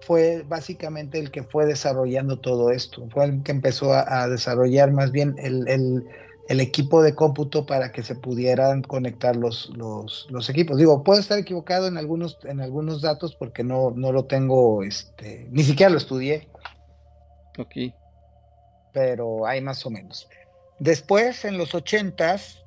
fue 0.00 0.42
básicamente 0.48 1.18
el 1.18 1.30
que 1.30 1.42
fue 1.42 1.66
desarrollando 1.66 2.40
todo 2.40 2.70
esto. 2.70 3.06
Fue 3.10 3.26
el 3.26 3.42
que 3.42 3.52
empezó 3.52 3.92
a, 3.92 4.22
a 4.22 4.28
desarrollar 4.28 4.92
más 4.92 5.12
bien 5.12 5.34
el, 5.38 5.68
el- 5.68 6.04
el 6.48 6.58
equipo 6.60 7.00
de 7.02 7.14
cómputo 7.14 7.64
para 7.66 7.92
que 7.92 8.02
se 8.02 8.16
pudieran 8.16 8.82
conectar 8.82 9.36
los, 9.36 9.70
los, 9.76 10.26
los 10.30 10.48
equipos. 10.48 10.78
Digo, 10.78 11.04
puedo 11.04 11.20
estar 11.20 11.38
equivocado 11.38 11.86
en 11.86 11.96
algunos, 11.96 12.38
en 12.44 12.60
algunos 12.60 13.02
datos 13.02 13.36
porque 13.36 13.62
no, 13.62 13.92
no 13.94 14.10
lo 14.10 14.24
tengo, 14.24 14.82
este, 14.82 15.46
ni 15.52 15.62
siquiera 15.62 15.90
lo 15.92 15.98
estudié, 15.98 16.48
Ok. 17.56 17.76
pero 18.90 19.46
hay 19.46 19.60
más 19.60 19.86
o 19.86 19.90
menos. 19.90 20.28
Después, 20.80 21.44
en 21.44 21.56
los 21.56 21.72
80s, 21.74 22.59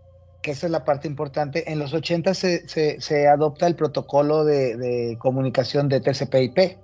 que 0.43 0.51
esa 0.51 0.67
es 0.67 0.71
la 0.71 0.85
parte 0.85 1.07
importante, 1.07 1.71
en 1.71 1.79
los 1.79 1.93
80s 1.93 2.33
se, 2.35 2.67
se- 2.67 2.99
se 3.01 3.27
adopta 3.27 3.65
el 3.65 3.75
protocolo 3.75 4.43
de, 4.45 4.75
de 4.77 5.17
comunicación 5.17 5.89
de 5.89 6.01
TCP/IP, 6.01 6.77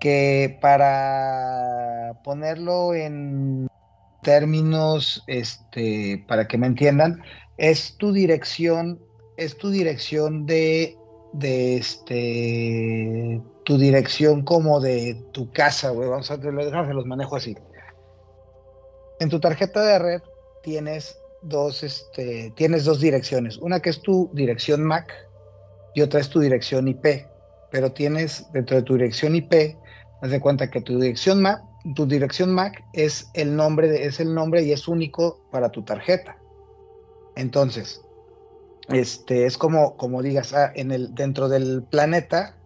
que 0.00 0.58
para 0.60 2.14
ponerlo 2.24 2.94
en 2.94 3.66
términos, 4.22 5.22
este, 5.26 6.24
para 6.26 6.48
que 6.48 6.58
me 6.58 6.66
entiendan, 6.66 7.22
es 7.56 7.96
tu 7.98 8.12
dirección, 8.12 9.00
es 9.36 9.56
tu 9.58 9.70
dirección 9.70 10.46
de, 10.46 10.96
de 11.32 11.76
este, 11.76 13.40
tu 13.64 13.78
dirección 13.78 14.42
como 14.44 14.80
de 14.80 15.22
tu 15.32 15.52
casa, 15.52 15.90
güey, 15.90 16.08
vamos 16.08 16.30
a 16.30 16.36
déjame 16.36 16.94
los 16.94 17.06
manejo 17.06 17.36
así. 17.36 17.56
En 19.20 19.28
tu 19.28 19.38
tarjeta 19.40 19.82
de 19.84 19.98
red 19.98 20.22
tienes 20.62 21.21
dos, 21.42 21.82
este, 21.82 22.52
tienes 22.56 22.84
dos 22.84 23.00
direcciones, 23.00 23.58
una 23.58 23.80
que 23.80 23.90
es 23.90 24.00
tu 24.00 24.30
dirección 24.32 24.82
MAC 24.84 25.12
y 25.94 26.02
otra 26.02 26.20
es 26.20 26.28
tu 26.28 26.40
dirección 26.40 26.88
IP, 26.88 27.26
pero 27.70 27.92
tienes 27.92 28.46
dentro 28.52 28.76
de 28.76 28.82
tu 28.82 28.94
dirección 28.94 29.34
IP, 29.34 29.76
haz 30.22 30.30
de 30.30 30.40
cuenta 30.40 30.70
que 30.70 30.80
tu 30.80 30.98
dirección 31.00 31.42
MAC, 31.42 31.62
tu 31.94 32.06
dirección 32.06 32.54
MAC 32.54 32.84
es 32.92 33.28
el 33.34 33.56
nombre, 33.56 33.88
de- 33.88 34.04
es 34.06 34.20
el 34.20 34.34
nombre 34.34 34.62
y 34.62 34.72
es 34.72 34.86
único 34.88 35.40
para 35.50 35.70
tu 35.70 35.82
tarjeta. 35.82 36.36
Entonces, 37.34 38.00
este 38.88 39.46
es 39.46 39.56
como, 39.58 39.96
digas, 40.22 40.52
ah, 40.52 40.72
en 40.74 40.92
el, 40.92 41.14
dentro 41.14 41.48
del 41.48 41.82
planeta, 41.82 42.56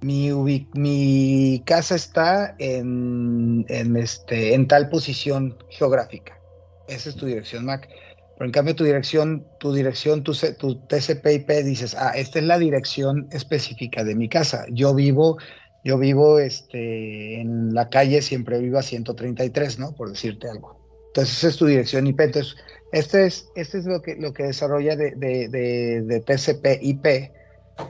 mi, 0.00 0.30
mi 0.74 1.62
casa 1.66 1.94
está 1.94 2.54
en, 2.58 3.64
en, 3.68 3.96
este, 3.96 4.54
en 4.54 4.68
tal 4.68 4.88
posición 4.88 5.56
geográfica. 5.70 6.38
Esa 6.86 7.08
es 7.08 7.16
tu 7.16 7.26
dirección 7.26 7.64
MAC. 7.64 7.88
Pero 8.36 8.46
en 8.46 8.52
cambio 8.52 8.74
tu 8.74 8.84
dirección, 8.84 9.46
tu 9.58 9.72
dirección, 9.72 10.22
tu, 10.22 10.32
tu 10.58 10.74
TCP/IP 10.86 11.64
dices, 11.64 11.94
ah, 11.98 12.12
esta 12.14 12.38
es 12.38 12.44
la 12.44 12.58
dirección 12.58 13.28
específica 13.32 14.04
de 14.04 14.14
mi 14.14 14.28
casa. 14.28 14.66
Yo 14.70 14.94
vivo, 14.94 15.38
yo 15.84 15.96
vivo 15.98 16.38
este, 16.38 17.40
en 17.40 17.72
la 17.72 17.88
calle 17.88 18.20
siempre 18.20 18.58
vivo 18.58 18.78
a 18.78 18.82
133, 18.82 19.78
¿no? 19.78 19.94
Por 19.94 20.10
decirte 20.10 20.50
algo. 20.50 20.78
Entonces 21.08 21.38
esa 21.38 21.48
es 21.48 21.56
tu 21.56 21.64
dirección 21.64 22.06
IP. 22.06 22.20
Entonces, 22.20 22.56
este 22.92 23.24
es, 23.24 23.48
este 23.56 23.78
es 23.78 23.86
lo 23.86 24.02
que, 24.02 24.16
lo 24.16 24.34
que 24.34 24.42
desarrolla 24.42 24.96
de, 24.96 25.12
de, 25.12 25.48
de, 25.48 26.02
de 26.02 26.20
TCP/IP, 26.20 27.32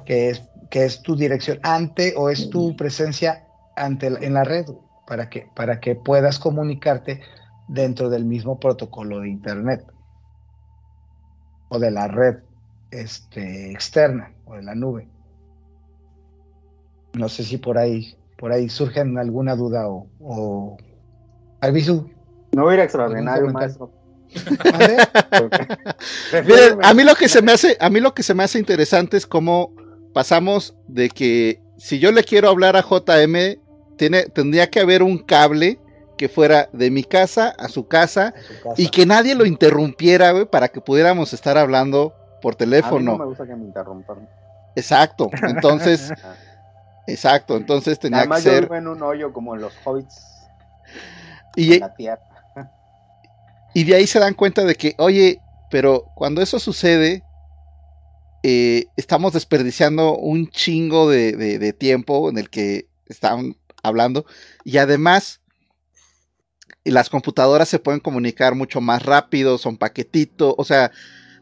que 0.04 0.30
es, 0.30 0.42
que 0.70 0.84
es 0.84 1.02
tu 1.02 1.16
dirección 1.16 1.58
ante 1.64 2.14
o 2.16 2.30
es 2.30 2.50
tu 2.50 2.76
presencia 2.76 3.48
ante 3.74 4.06
en 4.06 4.34
la 4.34 4.44
red 4.44 4.66
para 5.08 5.28
que, 5.28 5.48
para 5.56 5.80
que 5.80 5.96
puedas 5.96 6.38
comunicarte 6.38 7.20
dentro 7.66 8.10
del 8.10 8.24
mismo 8.24 8.60
protocolo 8.60 9.20
de 9.20 9.28
Internet 9.28 9.84
o 11.68 11.78
de 11.78 11.90
la 11.90 12.08
red 12.08 12.36
este, 12.90 13.72
externa 13.72 14.32
o 14.44 14.54
de 14.54 14.62
la 14.62 14.74
nube. 14.74 15.08
No 17.14 17.28
sé 17.28 17.44
si 17.44 17.58
por 17.58 17.78
ahí, 17.78 18.16
por 18.36 18.52
ahí 18.52 18.68
surgen 18.68 19.18
alguna 19.18 19.56
duda 19.56 19.88
o, 19.88 20.06
o... 20.20 20.76
Albizu, 21.60 22.10
No 22.52 22.70
era 22.70 22.84
extraordinario, 22.84 23.46
¿Algún 23.46 23.52
maestro. 23.52 23.90
a 26.82 26.94
mí 26.94 27.04
lo 27.04 27.14
que 27.14 27.28
se 27.28 27.42
me 27.42 27.52
hace, 27.52 27.76
a 27.80 27.88
mí 27.88 28.00
lo 28.00 28.12
que 28.12 28.22
se 28.22 28.34
me 28.34 28.42
hace 28.42 28.58
interesante 28.58 29.16
es 29.16 29.26
cómo 29.26 29.72
pasamos 30.12 30.74
de 30.88 31.08
que 31.08 31.60
si 31.78 31.98
yo 31.98 32.12
le 32.12 32.24
quiero 32.24 32.48
hablar 32.48 32.76
a 32.76 32.82
JM, 32.82 33.58
tiene, 33.96 34.24
tendría 34.24 34.68
que 34.68 34.80
haber 34.80 35.02
un 35.02 35.18
cable 35.18 35.78
que 36.16 36.28
fuera 36.28 36.68
de 36.72 36.90
mi 36.90 37.04
casa 37.04 37.54
a 37.58 37.68
su 37.68 37.86
casa 37.88 38.28
A 38.36 38.42
su 38.42 38.54
casa. 38.62 38.74
y 38.82 38.88
que 38.88 39.06
nadie 39.06 39.34
lo 39.34 39.46
interrumpiera, 39.46 40.32
güey, 40.32 40.46
para 40.46 40.68
que 40.68 40.80
pudiéramos 40.80 41.32
estar 41.32 41.56
hablando 41.58 42.14
por 42.42 42.54
A 42.54 42.56
mí 42.56 42.58
teléfono. 42.58 43.12
no 43.12 43.18
me 43.18 43.24
gusta 43.26 43.46
que 43.46 43.54
me 43.56 43.64
interrumpan. 43.64 44.28
Exacto. 44.74 45.30
Entonces, 45.42 46.12
exacto. 47.06 47.56
Entonces 47.56 47.98
tenía 47.98 48.18
Además, 48.20 48.42
que 48.42 48.48
yo 48.48 48.54
ser. 48.54 48.62
vivo 48.64 48.74
en 48.76 48.88
un 48.88 49.02
hoyo 49.02 49.32
como 49.32 49.56
los 49.56 49.72
hobbits 49.84 50.22
Y, 51.56 51.74
en 51.74 51.80
la 51.80 51.94
tierra. 51.94 52.20
y 53.74 53.84
de 53.84 53.94
ahí 53.94 54.06
se 54.06 54.18
dan 54.18 54.34
cuenta 54.34 54.64
de 54.64 54.74
que, 54.74 54.94
oye, 54.98 55.40
pero 55.70 56.04
cuando 56.14 56.40
eso 56.42 56.58
sucede, 56.58 57.22
eh, 58.42 58.86
estamos 58.96 59.32
desperdiciando 59.32 60.16
un 60.16 60.48
chingo 60.48 61.08
de, 61.10 61.32
de- 61.32 61.58
de 61.58 61.72
tiempo 61.72 62.28
en 62.30 62.38
el 62.38 62.48
que 62.50 62.88
están 63.06 63.56
hablando. 63.82 64.24
Y 64.64 64.78
además, 64.78 65.40
las 66.90 67.10
computadoras 67.10 67.68
se 67.68 67.78
pueden 67.78 68.00
comunicar 68.00 68.54
mucho 68.54 68.80
más 68.80 69.04
rápido, 69.04 69.58
son 69.58 69.76
paquetitos, 69.76 70.54
o 70.56 70.64
sea, 70.64 70.92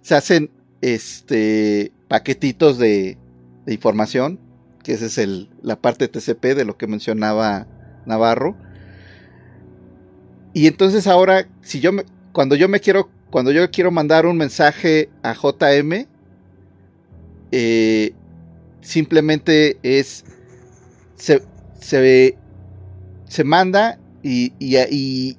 se 0.03 0.15
hacen 0.15 0.51
este 0.81 1.93
paquetitos 2.09 2.79
de, 2.79 3.19
de 3.67 3.75
información, 3.75 4.39
que 4.83 4.93
esa 4.93 5.07
es 5.07 5.19
el, 5.19 5.49
la 5.63 5.77
parte 5.77 6.09
TCP 6.09 6.55
de 6.55 6.65
lo 6.65 6.77
que 6.77 6.87
mencionaba 6.87 7.67
Navarro. 8.07 8.57
Y 10.53 10.67
entonces 10.67 11.07
ahora, 11.07 11.49
si 11.63 11.81
yo 11.81 11.93
me, 11.93 12.05
cuando 12.33 12.55
yo 12.55 12.69
me 12.69 12.81
quiero, 12.81 13.11
cuando 13.31 13.51
yo 13.51 13.71
quiero 13.71 13.91
mandar 13.91 14.27
un 14.27 14.37
mensaje 14.37 15.11
a 15.23 15.35
JM, 15.35 16.07
eh, 17.51 18.13
simplemente 18.81 19.79
es 19.83 20.25
se, 21.17 21.43
se, 21.81 22.37
se 23.27 23.45
manda 23.45 23.99
y, 24.25 24.55
y, 24.59 24.77
y 24.91 25.37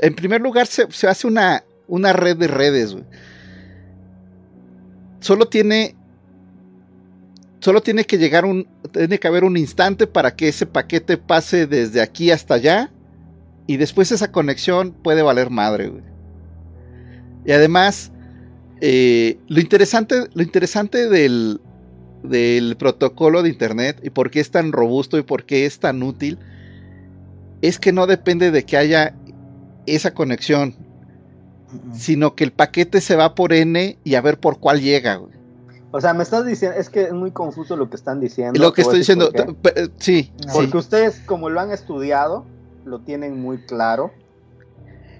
en 0.00 0.14
primer 0.14 0.40
lugar 0.40 0.66
se, 0.66 0.90
se 0.90 1.06
hace 1.06 1.26
una, 1.26 1.62
una 1.86 2.12
red 2.14 2.36
de 2.36 2.48
redes. 2.48 2.96
Solo 5.20 5.46
tiene 5.46 5.94
solo 7.60 7.82
tiene 7.82 8.04
que 8.06 8.16
llegar 8.16 8.46
un 8.46 8.66
tiene 8.90 9.18
que 9.18 9.28
haber 9.28 9.44
un 9.44 9.58
instante 9.58 10.06
para 10.06 10.34
que 10.34 10.48
ese 10.48 10.64
paquete 10.64 11.18
pase 11.18 11.66
desde 11.66 12.00
aquí 12.00 12.30
hasta 12.30 12.54
allá 12.54 12.90
y 13.66 13.76
después 13.76 14.10
esa 14.12 14.32
conexión 14.32 14.92
puede 14.92 15.20
valer 15.20 15.50
madre. 15.50 15.88
güey. 15.88 16.02
Y 17.44 17.52
además 17.52 18.12
eh, 18.80 19.38
lo 19.48 19.60
interesante 19.60 20.24
lo 20.32 20.42
interesante 20.42 21.10
del 21.10 21.60
del 22.22 22.76
protocolo 22.78 23.42
de 23.42 23.50
internet 23.50 24.00
y 24.02 24.08
por 24.08 24.30
qué 24.30 24.40
es 24.40 24.50
tan 24.50 24.72
robusto 24.72 25.18
y 25.18 25.22
por 25.22 25.44
qué 25.44 25.66
es 25.66 25.80
tan 25.80 26.02
útil 26.02 26.38
es 27.62 27.78
que 27.78 27.92
no 27.92 28.06
depende 28.06 28.50
de 28.50 28.64
que 28.64 28.76
haya 28.76 29.14
esa 29.86 30.12
conexión, 30.14 30.74
sino 31.94 32.34
que 32.34 32.44
el 32.44 32.52
paquete 32.52 33.00
se 33.00 33.16
va 33.16 33.34
por 33.34 33.52
N 33.52 33.98
y 34.02 34.14
a 34.14 34.20
ver 34.20 34.38
por 34.38 34.58
cuál 34.58 34.80
llega. 34.80 35.16
güey. 35.16 35.32
O 35.92 36.00
sea, 36.00 36.14
me 36.14 36.22
estás 36.22 36.46
diciendo, 36.46 36.76
es 36.78 36.88
que 36.88 37.02
es 37.04 37.12
muy 37.12 37.32
confuso 37.32 37.76
lo 37.76 37.90
que 37.90 37.96
están 37.96 38.20
diciendo. 38.20 38.60
Lo 38.60 38.72
que 38.72 38.82
estoy 38.82 38.98
diciendo, 38.98 39.30
p- 39.32 39.90
sí, 39.98 40.32
Porque 40.52 40.70
sí. 40.70 40.76
ustedes, 40.76 41.20
como 41.26 41.50
lo 41.50 41.60
han 41.60 41.72
estudiado, 41.72 42.44
lo 42.84 43.00
tienen 43.00 43.40
muy 43.40 43.58
claro. 43.66 44.12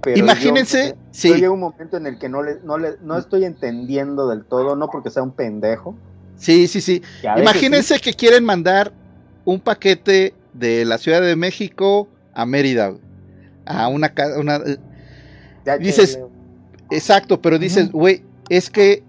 pero 0.02 0.16
Imagínense, 0.18 0.90
yo, 0.90 0.94
sí. 1.10 1.28
yo 1.30 1.34
llega 1.34 1.50
un 1.50 1.60
momento 1.60 1.96
en 1.96 2.06
el 2.06 2.18
que 2.18 2.28
no, 2.28 2.42
le, 2.42 2.58
no, 2.62 2.78
le, 2.78 2.96
no 3.02 3.18
estoy 3.18 3.44
entendiendo 3.44 4.28
del 4.28 4.44
todo, 4.44 4.76
no 4.76 4.88
porque 4.90 5.10
sea 5.10 5.22
un 5.24 5.32
pendejo. 5.32 5.96
Sí, 6.36 6.68
sí, 6.68 6.80
sí. 6.80 7.02
Imagínense 7.36 7.96
sí. 7.96 8.00
que 8.00 8.14
quieren 8.14 8.44
mandar 8.44 8.92
un 9.44 9.58
paquete 9.60 10.34
de 10.54 10.84
la 10.84 10.98
Ciudad 10.98 11.20
de 11.20 11.34
México 11.36 12.08
a 12.35 12.47
Mérida, 12.47 12.89
güey, 12.89 13.02
a 13.66 13.89
una, 13.89 14.11
ca- 14.15 14.39
una 14.39 14.57
eh, 14.57 14.77
Ya 15.65 15.77
dices, 15.78 16.16
que- 16.89 16.97
exacto, 16.97 17.40
pero 17.40 17.59
dices, 17.59 17.90
güey, 17.93 18.23
es 18.48 18.70
que 18.70 19.02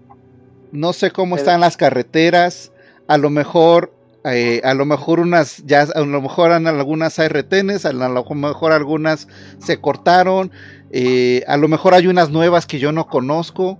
no 0.72 0.92
sé 0.92 1.10
cómo 1.10 1.36
están 1.36 1.60
las 1.60 1.76
carreteras, 1.76 2.72
a 3.08 3.18
lo 3.18 3.28
mejor, 3.30 3.92
eh, 4.24 4.60
a 4.64 4.74
lo 4.74 4.86
mejor 4.86 5.18
unas, 5.20 5.62
ya, 5.66 5.82
a 5.82 6.00
lo 6.00 6.20
mejor 6.22 6.52
han- 6.52 6.66
algunas 6.66 7.18
hay 7.18 7.28
retenes, 7.28 7.84
a 7.84 7.92
lo 7.92 8.24
mejor 8.34 8.72
algunas 8.72 9.26
se 9.58 9.78
cortaron, 9.80 10.50
eh, 10.90 11.42
a 11.48 11.56
lo 11.56 11.68
mejor 11.68 11.94
hay 11.94 12.06
unas 12.06 12.30
nuevas 12.30 12.66
que 12.66 12.78
yo 12.78 12.92
no 12.92 13.06
conozco, 13.08 13.78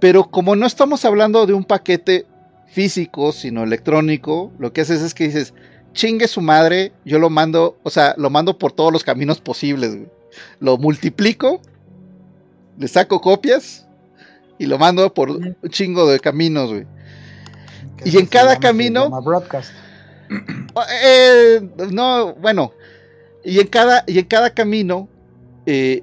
pero 0.00 0.24
como 0.30 0.56
no 0.56 0.66
estamos 0.66 1.04
hablando 1.04 1.46
de 1.46 1.52
un 1.54 1.64
paquete 1.64 2.26
físico, 2.66 3.32
sino 3.32 3.62
electrónico, 3.62 4.52
lo 4.58 4.72
que 4.72 4.80
haces 4.80 5.00
es 5.02 5.14
que 5.14 5.24
dices, 5.24 5.54
chingue 5.92 6.28
su 6.28 6.40
madre, 6.40 6.92
yo 7.04 7.18
lo 7.18 7.30
mando, 7.30 7.76
o 7.82 7.90
sea, 7.90 8.14
lo 8.18 8.30
mando 8.30 8.58
por 8.58 8.72
todos 8.72 8.92
los 8.92 9.04
caminos 9.04 9.40
posibles, 9.40 9.94
güey. 9.96 10.08
Lo 10.60 10.78
multiplico, 10.78 11.60
le 12.78 12.88
saco 12.88 13.20
copias 13.20 13.86
y 14.58 14.66
lo 14.66 14.78
mando 14.78 15.12
por 15.12 15.30
un 15.30 15.56
chingo 15.68 16.10
de 16.10 16.18
caminos, 16.20 16.70
güey. 16.70 16.86
Y 18.04 18.18
en 18.18 18.26
cada 18.26 18.54
llama- 18.54 18.60
camino- 18.60 19.22
broadcast. 19.22 19.72
Eh, 21.04 21.60
no, 21.90 22.34
bueno, 22.36 22.72
y 23.44 23.60
en 23.60 23.66
cada, 23.66 24.02
y 24.06 24.18
en 24.18 24.24
cada 24.24 24.48
camino 24.50 25.06
eh, 25.66 26.02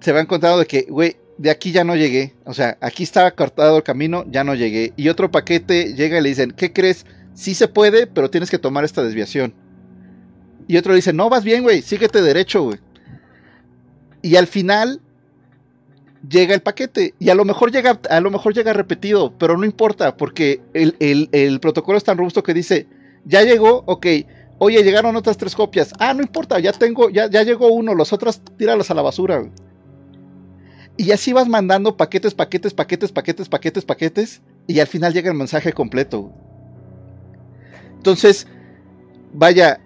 se 0.00 0.12
va 0.12 0.20
encontrando 0.20 0.58
de 0.58 0.66
que, 0.66 0.82
güey, 0.88 1.16
de 1.36 1.50
aquí 1.50 1.70
ya 1.72 1.84
no 1.84 1.94
llegué. 1.94 2.32
O 2.44 2.54
sea, 2.54 2.78
aquí 2.80 3.02
estaba 3.02 3.30
cortado 3.32 3.76
el 3.76 3.82
camino, 3.82 4.24
ya 4.30 4.42
no 4.44 4.54
llegué. 4.54 4.94
Y 4.96 5.08
otro 5.10 5.30
paquete 5.30 5.92
llega 5.94 6.18
y 6.18 6.22
le 6.22 6.30
dicen, 6.30 6.52
¿qué 6.52 6.72
crees? 6.72 7.04
Sí 7.34 7.54
se 7.54 7.68
puede, 7.68 8.06
pero 8.06 8.30
tienes 8.30 8.50
que 8.50 8.58
tomar 8.58 8.84
esta 8.84 9.02
desviación. 9.02 9.54
Y 10.66 10.76
otro 10.76 10.94
dice, 10.94 11.12
no, 11.12 11.28
vas 11.28 11.44
bien, 11.44 11.62
güey, 11.62 11.82
síguete 11.82 12.22
derecho, 12.22 12.62
güey. 12.62 12.78
Y 14.22 14.36
al 14.36 14.46
final 14.46 15.00
llega 16.28 16.54
el 16.54 16.62
paquete. 16.62 17.14
Y 17.18 17.28
a 17.30 17.34
lo 17.34 17.44
mejor 17.44 17.70
llega, 17.70 18.00
a 18.08 18.20
lo 18.20 18.30
mejor 18.30 18.54
llega 18.54 18.72
repetido, 18.72 19.36
pero 19.36 19.56
no 19.58 19.64
importa, 19.64 20.16
porque 20.16 20.62
el, 20.72 20.96
el- 21.32 21.60
protocolo 21.60 21.98
es 21.98 22.04
tan 22.04 22.16
robusto 22.16 22.42
que 22.42 22.54
dice, 22.54 22.86
ya 23.24 23.42
llegó, 23.42 23.82
ok. 23.86 24.06
Oye, 24.58 24.82
llegaron 24.84 25.16
otras 25.16 25.36
tres 25.36 25.54
copias. 25.54 25.92
Ah, 25.98 26.14
no 26.14 26.22
importa, 26.22 26.58
ya 26.60 26.72
tengo, 26.72 27.10
ya, 27.10 27.28
ya 27.28 27.42
llegó 27.42 27.72
uno, 27.72 27.94
los 27.94 28.12
otros 28.12 28.40
tíralos 28.56 28.90
a 28.90 28.94
la 28.94 29.02
basura. 29.02 29.38
güey. 29.38 29.50
Y 30.96 31.10
así 31.10 31.32
vas 31.32 31.48
mandando 31.48 31.96
paquetes, 31.96 32.34
paquetes, 32.34 32.72
paquetes, 32.72 33.10
paquetes, 33.10 33.48
paquetes, 33.48 33.84
paquetes. 33.84 34.42
Y 34.68 34.78
al 34.78 34.86
final 34.86 35.12
llega 35.12 35.30
el 35.30 35.36
mensaje 35.36 35.72
completo. 35.72 36.20
güey. 36.22 36.53
Entonces, 38.04 38.46
vaya, 39.32 39.80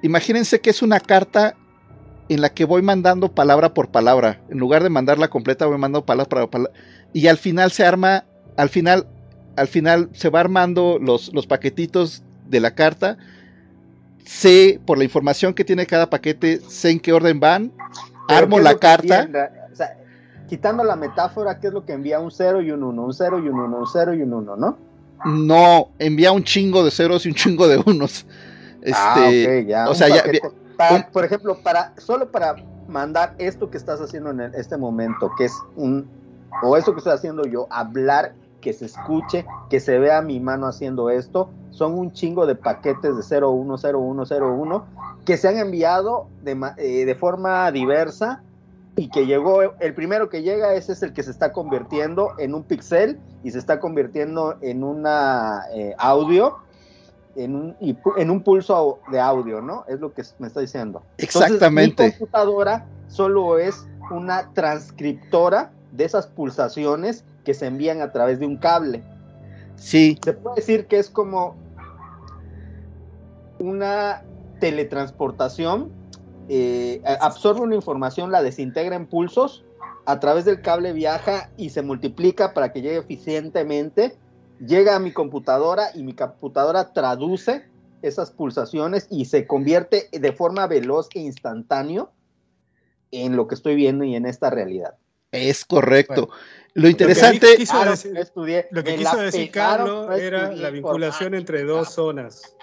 imagínense 0.00 0.60
que 0.60 0.70
es 0.70 0.80
una 0.80 1.00
carta 1.00 1.56
en 2.28 2.40
la 2.40 2.50
que 2.50 2.64
voy 2.64 2.82
mandando 2.82 3.34
palabra 3.34 3.74
por 3.74 3.88
palabra. 3.88 4.40
En 4.48 4.58
lugar 4.58 4.84
de 4.84 4.90
mandarla 4.90 5.26
completa, 5.26 5.66
voy 5.66 5.76
mandando 5.76 6.06
palabra 6.06 6.30
por 6.30 6.50
palabra. 6.50 6.72
Y 7.12 7.26
al 7.26 7.36
final 7.36 7.72
se 7.72 7.84
arma, 7.84 8.26
al 8.56 8.68
final, 8.68 9.08
al 9.56 9.66
final 9.66 10.08
se 10.12 10.28
va 10.28 10.38
armando 10.38 11.00
los, 11.00 11.34
los 11.34 11.48
paquetitos 11.48 12.22
de 12.46 12.60
la 12.60 12.76
carta. 12.76 13.18
Sé, 14.24 14.80
por 14.86 14.96
la 14.96 15.02
información 15.02 15.52
que 15.52 15.64
tiene 15.64 15.84
cada 15.84 16.08
paquete, 16.08 16.60
sé 16.60 16.90
en 16.90 17.00
qué 17.00 17.12
orden 17.12 17.40
van. 17.40 17.72
Pero 18.28 18.38
Armo 18.38 18.54
¿qué 18.54 18.60
es 18.60 18.64
la 18.64 18.78
carta. 18.78 19.28
o 19.72 19.74
sea, 19.74 19.98
quitando 20.48 20.84
la 20.84 20.94
metáfora, 20.94 21.58
¿qué 21.58 21.66
es 21.66 21.72
lo 21.72 21.84
que 21.84 21.94
envía 21.94 22.20
un 22.20 22.30
0 22.30 22.62
y 22.62 22.70
un 22.70 22.84
1? 22.84 23.02
Un 23.02 23.12
0 23.12 23.40
y 23.40 23.48
un 23.48 23.58
1, 23.58 23.78
un 23.78 23.86
0 23.92 24.14
y 24.14 24.22
un 24.22 24.32
1, 24.32 24.56
¿no? 24.56 24.87
No, 25.24 25.88
envía 25.98 26.32
un 26.32 26.44
chingo 26.44 26.84
de 26.84 26.90
ceros 26.90 27.26
y 27.26 27.28
un 27.30 27.34
chingo 27.34 27.66
de 27.68 27.82
unos. 27.86 28.26
Este, 28.80 28.92
ah, 28.94 29.24
ok, 29.28 29.66
ya. 29.66 29.88
o 29.88 29.94
sea, 29.94 30.08
ya- 30.08 30.22
por 31.12 31.24
ejemplo, 31.24 31.58
para 31.62 31.92
solo 31.98 32.30
para 32.30 32.56
mandar 32.86 33.34
esto 33.38 33.70
que 33.70 33.76
estás 33.76 34.00
haciendo 34.00 34.30
en 34.30 34.40
este 34.54 34.76
momento, 34.76 35.30
que 35.36 35.46
es 35.46 35.52
un, 35.76 36.08
o 36.62 36.76
eso 36.76 36.92
que 36.92 36.98
estoy 36.98 37.12
haciendo 37.12 37.44
yo, 37.44 37.66
hablar, 37.70 38.34
que 38.60 38.72
se 38.72 38.86
escuche, 38.86 39.44
que 39.70 39.80
se 39.80 39.98
vea 39.98 40.22
mi 40.22 40.40
mano 40.40 40.66
haciendo 40.66 41.10
esto, 41.10 41.50
son 41.70 41.94
un 41.94 42.12
chingo 42.12 42.46
de 42.46 42.54
paquetes 42.54 43.16
de 43.16 43.22
010101 43.22 44.86
que 45.24 45.36
se 45.36 45.48
han 45.48 45.58
enviado 45.58 46.28
de, 46.42 46.56
eh, 46.78 47.04
de 47.04 47.14
forma 47.14 47.70
diversa 47.70 48.42
y 48.98 49.08
que 49.10 49.26
llegó, 49.26 49.62
el 49.62 49.94
primero 49.94 50.28
que 50.28 50.42
llega 50.42 50.74
ese 50.74 50.92
es 50.92 51.02
el 51.04 51.12
que 51.12 51.22
se 51.22 51.30
está 51.30 51.52
convirtiendo 51.52 52.32
en 52.38 52.52
un 52.52 52.64
pixel 52.64 53.20
y 53.44 53.52
se 53.52 53.58
está 53.58 53.78
convirtiendo 53.78 54.58
en 54.60 54.82
una 54.82 55.62
eh, 55.72 55.94
audio 55.98 56.56
en 57.36 57.54
un, 57.54 57.76
en 58.16 58.30
un 58.30 58.42
pulso 58.42 58.98
de 59.12 59.20
audio, 59.20 59.62
¿no? 59.62 59.84
Es 59.86 60.00
lo 60.00 60.12
que 60.12 60.24
me 60.40 60.48
está 60.48 60.58
diciendo. 60.58 61.04
Entonces, 61.18 61.52
Exactamente. 61.52 62.06
mi 62.06 62.10
computadora 62.10 62.86
solo 63.06 63.58
es 63.58 63.86
una 64.10 64.52
transcriptora 64.54 65.70
de 65.92 66.04
esas 66.04 66.26
pulsaciones 66.26 67.24
que 67.44 67.54
se 67.54 67.66
envían 67.66 68.02
a 68.02 68.10
través 68.10 68.40
de 68.40 68.46
un 68.46 68.56
cable. 68.56 69.04
sí, 69.76 70.18
Se 70.24 70.32
puede 70.32 70.56
decir 70.56 70.86
que 70.88 70.98
es 70.98 71.08
como 71.08 71.54
una 73.60 74.24
teletransportación. 74.58 75.92
Eh, 76.48 77.02
absorbe 77.20 77.60
una 77.60 77.74
información, 77.74 78.30
la 78.32 78.42
desintegra 78.42 78.96
en 78.96 79.06
pulsos, 79.06 79.64
a 80.06 80.20
través 80.20 80.44
del 80.44 80.62
cable 80.62 80.92
viaja 80.92 81.50
y 81.56 81.70
se 81.70 81.82
multiplica 81.82 82.54
para 82.54 82.72
que 82.72 82.80
llegue 82.80 82.98
eficientemente. 82.98 84.16
Llega 84.58 84.96
a 84.96 84.98
mi 84.98 85.12
computadora 85.12 85.90
y 85.94 86.02
mi 86.02 86.14
computadora 86.14 86.92
traduce 86.92 87.66
esas 88.02 88.30
pulsaciones 88.30 89.06
y 89.10 89.26
se 89.26 89.46
convierte 89.46 90.08
de 90.12 90.32
forma 90.32 90.66
veloz 90.66 91.08
e 91.14 91.20
instantáneo 91.20 92.10
en 93.10 93.36
lo 93.36 93.46
que 93.48 93.54
estoy 93.54 93.74
viendo 93.74 94.04
y 94.04 94.14
en 94.14 94.26
esta 94.26 94.50
realidad. 94.50 94.94
es 95.30 95.64
correcto. 95.64 96.30
Lo 96.74 96.84
que 96.84 96.90
interesante, 96.90 97.56
Quiso 97.56 97.72
Claro, 97.74 97.90
decir- 97.92 98.12
no 98.14 98.20
estudié, 98.20 98.66
Lo 98.70 98.84
que 98.84 98.96
quiso 98.96 99.16
decir 99.18 99.50
Carlos 99.50 100.06
no 100.06 100.12
era 100.14 100.52
la 100.52 100.70
vinculación 100.70 101.34
entre 101.34 101.64
dos 101.64 101.90
zonas. 101.92 102.56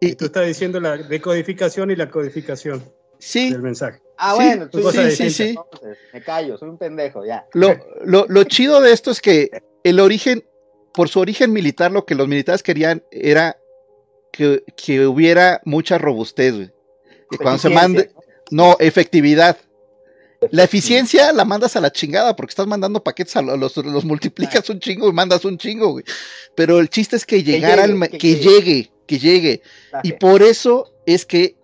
Y- 0.00 0.08
Y 0.08 0.14
tú 0.14 0.26
estás 0.26 0.46
diciendo 0.46 0.80
la 0.80 0.96
decodificación 0.96 1.90
y 1.90 1.96
la 1.96 2.10
codificación 2.10 2.82
sí, 3.18 3.50
del 3.50 3.62
mensaje. 3.62 4.00
Ah, 4.16 4.34
Sí, 4.36 4.44
bueno, 4.44 4.68
tú 4.70 4.90
sí, 4.90 5.10
sí, 5.12 5.30
sí. 5.30 5.48
entonces, 5.50 5.98
me 6.12 6.22
callo, 6.22 6.58
soy 6.58 6.68
un 6.70 6.78
pendejo, 6.78 7.24
ya. 7.24 7.46
Lo, 7.54 7.76
lo, 8.04 8.26
lo 8.28 8.44
chido 8.44 8.80
de 8.80 8.92
esto 8.92 9.10
es 9.10 9.20
que 9.20 9.50
el 9.84 10.00
origen, 10.00 10.44
por 10.92 11.08
su 11.08 11.20
origen 11.20 11.52
militar, 11.52 11.90
lo 11.92 12.04
que 12.04 12.14
los 12.14 12.28
militares 12.28 12.62
querían 12.62 13.02
era 13.10 13.58
que, 14.32 14.62
que 14.76 15.06
hubiera 15.06 15.60
mucha 15.64 15.98
robustez, 15.98 16.54
güey. 16.54 16.70
Que 17.30 17.38
cuando 17.38 17.58
se 17.60 17.68
mande, 17.70 18.10
no, 18.50 18.76
efectividad. 18.80 19.56
La 20.50 20.64
eficiencia 20.64 21.32
la 21.32 21.44
mandas 21.44 21.76
a 21.76 21.80
la 21.80 21.92
chingada 21.92 22.34
porque 22.34 22.50
estás 22.52 22.66
mandando 22.66 23.04
paquetes, 23.04 23.36
a 23.36 23.42
lo- 23.42 23.56
los, 23.56 23.76
los 23.76 24.04
multiplicas 24.04 24.68
un 24.70 24.80
chingo 24.80 25.08
y 25.08 25.12
mandas 25.12 25.44
un 25.44 25.58
chingo, 25.58 25.92
güey. 25.92 26.04
Pero 26.54 26.78
el 26.80 26.88
chiste 26.88 27.16
es 27.16 27.26
que 27.26 27.42
llegara 27.42 27.86
llegue, 27.86 28.04
al 28.04 28.10
que, 28.10 28.34
llegue. 28.36 28.90
Que 29.10 29.18
llegue. 29.18 29.62
Y 30.04 30.12
por 30.12 30.40
eso 30.40 30.92
es 31.04 31.26
que, 31.26 31.56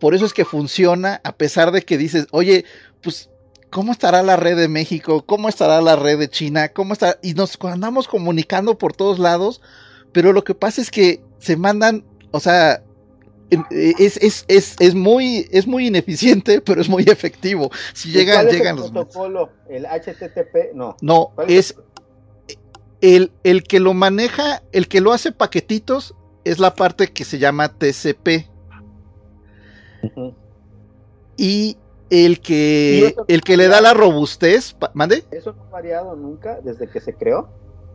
por 0.00 0.16
eso 0.16 0.26
es 0.26 0.32
que 0.32 0.44
funciona, 0.44 1.20
a 1.22 1.36
pesar 1.36 1.70
de 1.70 1.82
que 1.82 1.96
dices, 1.96 2.26
oye, 2.32 2.64
pues, 3.00 3.30
¿cómo 3.70 3.92
estará 3.92 4.24
la 4.24 4.34
red 4.34 4.56
de 4.56 4.66
México? 4.66 5.24
¿Cómo 5.24 5.48
estará 5.48 5.80
la 5.80 5.94
red 5.94 6.18
de 6.18 6.28
China? 6.28 6.70
¿Cómo 6.70 6.94
está? 6.94 7.16
Y 7.22 7.34
nos 7.34 7.56
andamos 7.62 8.08
comunicando 8.08 8.76
por 8.76 8.92
todos 8.92 9.20
lados, 9.20 9.60
pero 10.10 10.32
lo 10.32 10.42
que 10.42 10.56
pasa 10.56 10.80
es 10.80 10.90
que 10.90 11.20
se 11.38 11.56
mandan, 11.56 12.04
o 12.32 12.40
sea, 12.40 12.82
eh, 13.50 13.94
es, 14.00 14.16
es, 14.16 14.44
es, 14.48 14.74
es 14.80 14.96
muy, 14.96 15.48
es 15.52 15.68
muy 15.68 15.86
ineficiente, 15.86 16.60
pero 16.66 16.80
es 16.80 16.88
muy 16.88 17.04
efectivo. 17.04 17.70
Si 17.94 18.08
¿Y 18.08 18.14
llegan, 18.14 18.38
cuál 18.38 18.48
es 18.48 18.52
llegan 18.54 18.74
el 18.74 18.80
los 18.80 18.90
protocolo? 18.90 19.50
El 19.70 19.86
HTTP, 19.86 20.74
no. 20.74 20.96
no, 21.02 21.30
¿Cuál 21.36 21.50
es 21.52 21.76
el, 23.00 23.30
el 23.44 23.62
que 23.62 23.78
lo 23.78 23.94
maneja, 23.94 24.64
el 24.72 24.88
que 24.88 25.00
lo 25.00 25.12
hace 25.12 25.30
paquetitos, 25.30 26.16
es 26.50 26.58
la 26.58 26.74
parte 26.74 27.08
que 27.08 27.24
se 27.24 27.38
llama 27.38 27.68
TCP. 27.68 28.48
Y 31.36 31.76
el 32.10 32.32
¿Y 32.32 32.36
que, 32.36 33.14
el 33.28 33.40
que 33.42 33.56
le 33.56 33.68
da 33.68 33.80
la 33.80 33.94
robustez, 33.94 34.74
¿mande? 34.94 35.24
¿Eso 35.30 35.52
no 35.52 35.64
ha 35.64 35.70
variado 35.70 36.16
nunca 36.16 36.58
desde 36.62 36.88
que 36.88 37.00
se 37.00 37.14
creó? 37.14 37.48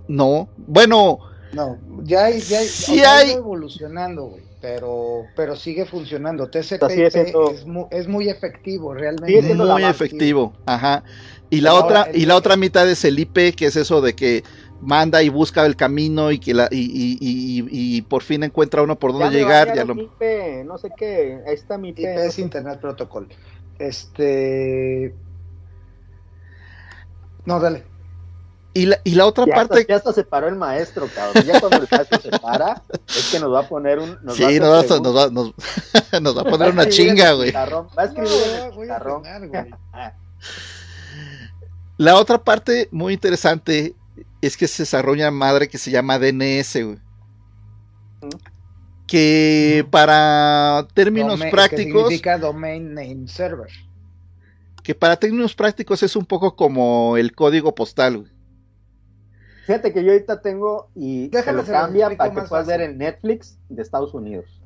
No, 0.07 0.49
bueno, 0.57 1.19
No, 1.53 1.77
ya, 2.03 2.25
hay- 2.25 2.39
ya 2.41 2.59
hay- 2.59 2.67
Sí 2.67 2.99
hay- 3.03 3.29
ido 3.31 3.39
evolucionando, 3.39 4.23
güey, 4.25 4.43
pero, 4.59 5.23
pero 5.35 5.55
sigue 5.55 5.85
funcionando. 5.85 6.49
TCP 6.49 7.09
siendo- 7.11 7.51
es, 7.51 7.65
mu- 7.67 7.87
es 7.91 8.07
muy 8.07 8.27
efectivo, 8.27 8.93
realmente. 8.93 9.53
Muy 9.53 9.83
efectivo, 9.83 10.53
ajá. 10.65 11.03
Y 11.51 11.61
la 11.61 11.69
Ahora, 11.71 11.85
otra, 11.85 12.01
el- 12.11 12.21
y 12.21 12.25
la 12.25 12.35
otra 12.37 12.55
mitad 12.57 12.89
es 12.89 13.05
el 13.05 13.19
IP, 13.19 13.53
que 13.55 13.67
es 13.67 13.75
eso 13.75 14.01
de 14.01 14.15
que 14.15 14.43
manda 14.83 15.21
y 15.23 15.29
busca 15.29 15.65
el 15.65 15.75
camino 15.75 16.31
y 16.31 16.39
que 16.39 16.53
la, 16.53 16.67
y, 16.71 16.77
y- 16.79 17.17
y- 17.19 17.97
y 17.97 18.01
por 18.03 18.21
fin 18.23 18.43
encuentra 18.43 18.81
uno 18.83 18.97
por 18.99 19.11
Ya 19.13 19.17
dónde 19.19 19.29
me 19.37 19.43
llegar. 19.43 19.73
Ya 19.75 19.85
lo... 19.85 19.95
mi 19.95 20.03
IP, 20.03 20.65
no 20.65 20.77
sé 20.77 20.89
qué, 20.95 21.39
ahí 21.47 21.53
está 21.55 21.77
mi 21.77 21.89
IP. 21.89 21.99
IP 21.99 22.05
es 22.07 22.39
Internet 22.39 22.79
Protocol. 22.79 23.27
Este. 23.79 25.13
No, 27.45 27.59
dale. 27.59 27.83
Y 28.75 28.87
la, 28.87 28.97
y 29.03 29.13
la 29.15 29.27
otra 29.27 29.45
Ya 29.45 29.53
parte, 29.53 29.79
hasta, 29.81 29.87
ya 29.87 29.95
hasta 29.97 30.13
se 30.13 30.23
paró 30.23 30.47
el 30.47 30.55
maestro, 30.55 31.07
cabrón. 31.13 31.43
Ya 31.45 31.59
cuando 31.59 31.77
el 31.77 31.87
maestro 31.91 32.19
se 32.21 32.31
para, 32.39 32.81
es 33.07 33.29
que 33.31 33.39
nos 33.39 33.53
va 33.53 33.59
a 33.61 33.69
poner 33.69 33.99
un. 33.99 34.17
Nos 34.23 34.41
va 34.41 34.47
a 34.47 34.49
sí, 34.49 34.59
nos 34.59 34.69
va, 34.71 34.79
a- 34.79 34.83
preguntas. 34.83 35.01
nos, 35.01 35.15
va, 35.15 35.29
nos- 35.29 35.53
nos 36.23 36.37
va 36.37 36.41
a 36.41 36.45
poner 36.45 36.71
una 36.71 36.89
chinga, 36.89 37.33
güey. 37.33 37.51
Va 37.51 37.83
a 37.97 38.03
escribir 38.05 38.31
en 38.55 38.65
el 38.65 38.71
güey. 38.71 38.89
La 41.97 42.15
otra 42.15 42.43
parte 42.43 42.87
muy 42.91 43.13
interesante 43.13 43.93
es 44.47 44.57
que 44.57 44.67
se 44.67 44.83
desarrolla 44.83 45.29
una 45.29 45.37
madre 45.37 45.67
que 45.67 45.77
se 45.77 45.91
llama 45.91 46.19
DNS, 46.19 46.83
güey. 46.83 46.99
Que 49.07 49.85
para 49.89 50.87
términos 50.93 51.41
que 51.41 51.49
prácticos, 51.49 52.03
significa 52.03 52.37
Domain 52.37 52.93
Name 52.93 53.27
Server. 53.27 53.69
que 54.83 54.95
para 54.95 55.17
términos 55.17 55.55
prácticos 55.55 56.03
es 56.03 56.15
un 56.15 56.25
poco 56.25 56.55
como 56.55 57.17
el 57.17 57.33
código 57.33 57.75
postal, 57.75 58.17
güey. 58.19 58.31
Fíjate 59.65 59.93
que 59.93 60.03
yo 60.03 60.11
ahorita 60.11 60.41
tengo 60.41 60.89
y 60.93 61.29
te 61.29 61.37
Déjame 61.37 61.57
lo 61.57 61.65
se 61.65 61.71
lo 61.71 61.77
cambia 61.77 62.17
para 62.17 62.33
que 62.33 62.41
puedas 62.41 62.67
ver 62.67 62.81
en 62.81 62.97
Netflix 62.97 63.57
de 63.69 63.81
Estados 63.81 64.13
Unidos. 64.13 64.62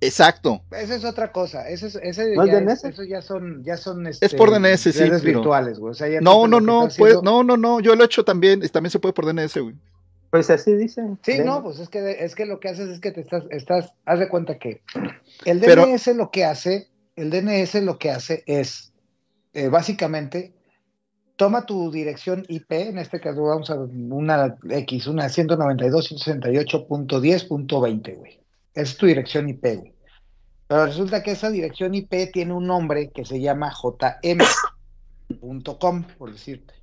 Exacto. 0.00 0.62
Esa 0.70 0.94
es 0.96 1.04
otra 1.04 1.30
cosa. 1.32 1.68
Ese, 1.68 1.88
es- 1.88 1.96
ese 2.02 2.34
¿No 2.34 2.44
es 2.44 2.50
ya 2.50 2.60
DNS? 2.60 2.84
eso 2.84 3.02
ya 3.04 3.22
son, 3.22 3.62
ya 3.64 3.76
son 3.76 4.06
este, 4.06 4.26
Es 4.26 4.34
por 4.34 4.50
DNS, 4.50 4.92
sí, 4.92 4.98
pero- 4.98 5.20
virtuales, 5.20 5.78
güey. 5.78 5.90
O 5.90 5.94
sea, 5.94 6.08
ya 6.08 6.20
No, 6.20 6.46
no, 6.48 6.60
no, 6.60 6.80
pues, 6.82 6.94
haciendo- 6.94 7.22
no, 7.22 7.44
no, 7.44 7.56
no, 7.56 7.80
yo 7.80 7.94
lo 7.94 8.02
he 8.02 8.06
hecho 8.06 8.24
también, 8.24 8.60
también 8.70 8.90
se 8.90 8.98
puede 8.98 9.12
por 9.12 9.26
DNS, 9.26 9.60
güey. 9.60 9.74
Pues 10.30 10.48
así 10.48 10.72
dice. 10.74 11.02
Sí, 11.22 11.40
no, 11.44 11.62
pues 11.62 11.80
es 11.80 11.88
que 11.88 12.24
es 12.24 12.34
que 12.36 12.46
lo 12.46 12.60
que 12.60 12.68
haces 12.68 12.88
es 12.88 13.00
que 13.00 13.10
te 13.10 13.20
estás, 13.22 13.42
estás, 13.50 13.92
haz 14.06 14.20
de 14.20 14.28
cuenta 14.28 14.58
que 14.58 14.80
el 15.44 15.58
Pero- 15.60 15.86
DNS 15.86 16.14
lo 16.14 16.30
que 16.30 16.44
hace, 16.44 16.88
el 17.16 17.30
DNS 17.30 17.80
lo 17.82 17.98
que 17.98 18.10
hace 18.10 18.44
es 18.46 18.92
eh, 19.52 19.68
básicamente 19.68 20.52
toma 21.34 21.66
tu 21.66 21.90
dirección 21.90 22.44
IP, 22.48 22.90
en 22.90 22.98
este 22.98 23.18
caso 23.20 23.42
vamos 23.42 23.68
a 23.70 23.74
una 23.74 24.56
X, 24.70 25.08
una 25.08 25.28
192.168.10.20, 25.28 28.16
güey. 28.16 28.39
Es 28.74 28.96
tu 28.96 29.06
dirección 29.06 29.48
IP. 29.48 29.94
Pero 30.66 30.86
resulta 30.86 31.22
que 31.22 31.32
esa 31.32 31.50
dirección 31.50 31.94
IP 31.94 32.30
tiene 32.32 32.52
un 32.52 32.66
nombre 32.66 33.10
que 33.10 33.24
se 33.24 33.40
llama 33.40 33.72
jm.com, 33.72 34.44
por 36.16 36.32
decirte. 36.32 36.74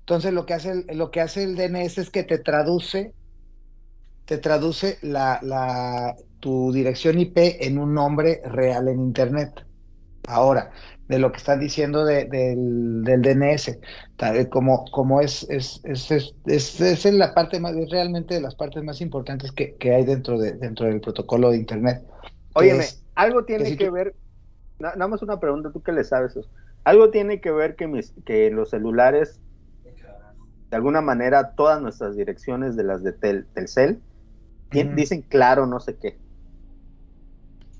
Entonces 0.00 0.32
lo 0.32 0.46
que 0.46 0.54
hace 0.54 0.70
el, 0.70 0.86
lo 0.96 1.10
que 1.10 1.20
hace 1.20 1.44
el 1.44 1.56
DNS 1.56 1.98
es 1.98 2.10
que 2.10 2.22
te 2.22 2.38
traduce 2.38 3.14
te 4.26 4.38
traduce 4.38 4.98
la, 5.02 6.16
tu 6.40 6.72
dirección 6.72 7.18
IP 7.18 7.38
en 7.60 7.78
un 7.78 7.94
nombre 7.94 8.42
real 8.44 8.88
en 8.88 9.00
Internet. 9.00 9.64
Ahora, 10.26 10.72
de 11.08 11.18
lo 11.18 11.30
que 11.30 11.38
están 11.38 11.60
diciendo 11.60 12.04
de- 12.04 12.24
del, 12.24 13.02
del 13.04 13.22
DNS, 13.22 13.78
tal 14.16 14.34
vez 14.34 14.48
como, 14.48 14.84
como 14.90 15.20
es, 15.20 15.46
es, 15.48 15.80
es, 15.84 16.10
es, 16.46 16.80
es- 16.80 17.04
la 17.14 17.32
parte 17.34 17.60
más, 17.60 17.76
es 17.76 17.90
realmente 17.90 18.34
de 18.34 18.40
las 18.40 18.54
partes 18.54 18.82
más 18.82 19.00
importantes 19.00 19.52
que, 19.52 19.76
que 19.76 19.94
hay 19.94 20.04
dentro, 20.04 20.38
de, 20.38 20.52
dentro 20.52 20.86
del 20.86 21.00
protocolo 21.00 21.50
de 21.50 21.58
Internet. 21.58 22.04
Óyeme, 22.54 22.84
algo 23.14 23.44
tiene 23.44 23.64
que 23.64 23.70
si 23.70 23.76
que 23.76 23.86
tú- 23.86 23.92
ver. 23.92 24.14
na- 24.78 24.94
Nada 24.94 25.08
más 25.08 25.22
una 25.22 25.38
pregunta, 25.38 25.70
tú 25.72 25.82
que 25.82 25.92
le 25.92 26.04
sabes 26.04 26.36
eso. 26.36 26.48
Algo 26.84 27.10
tiene 27.10 27.40
que 27.40 27.50
ver 27.50 27.76
que, 27.76 27.86
mis, 27.86 28.12
que 28.24 28.50
los 28.50 28.70
celulares, 28.70 29.40
de 30.70 30.76
alguna 30.76 31.00
manera, 31.00 31.52
todas 31.54 31.80
nuestras 31.80 32.16
direcciones 32.16 32.76
de 32.76 32.84
las 32.84 33.02
de 33.02 33.12
Tel- 33.12 33.46
Telcel, 33.54 34.02
dicen 34.70 35.22
claro, 35.22 35.66
no 35.66 35.80
sé 35.80 35.96
qué. 35.96 36.18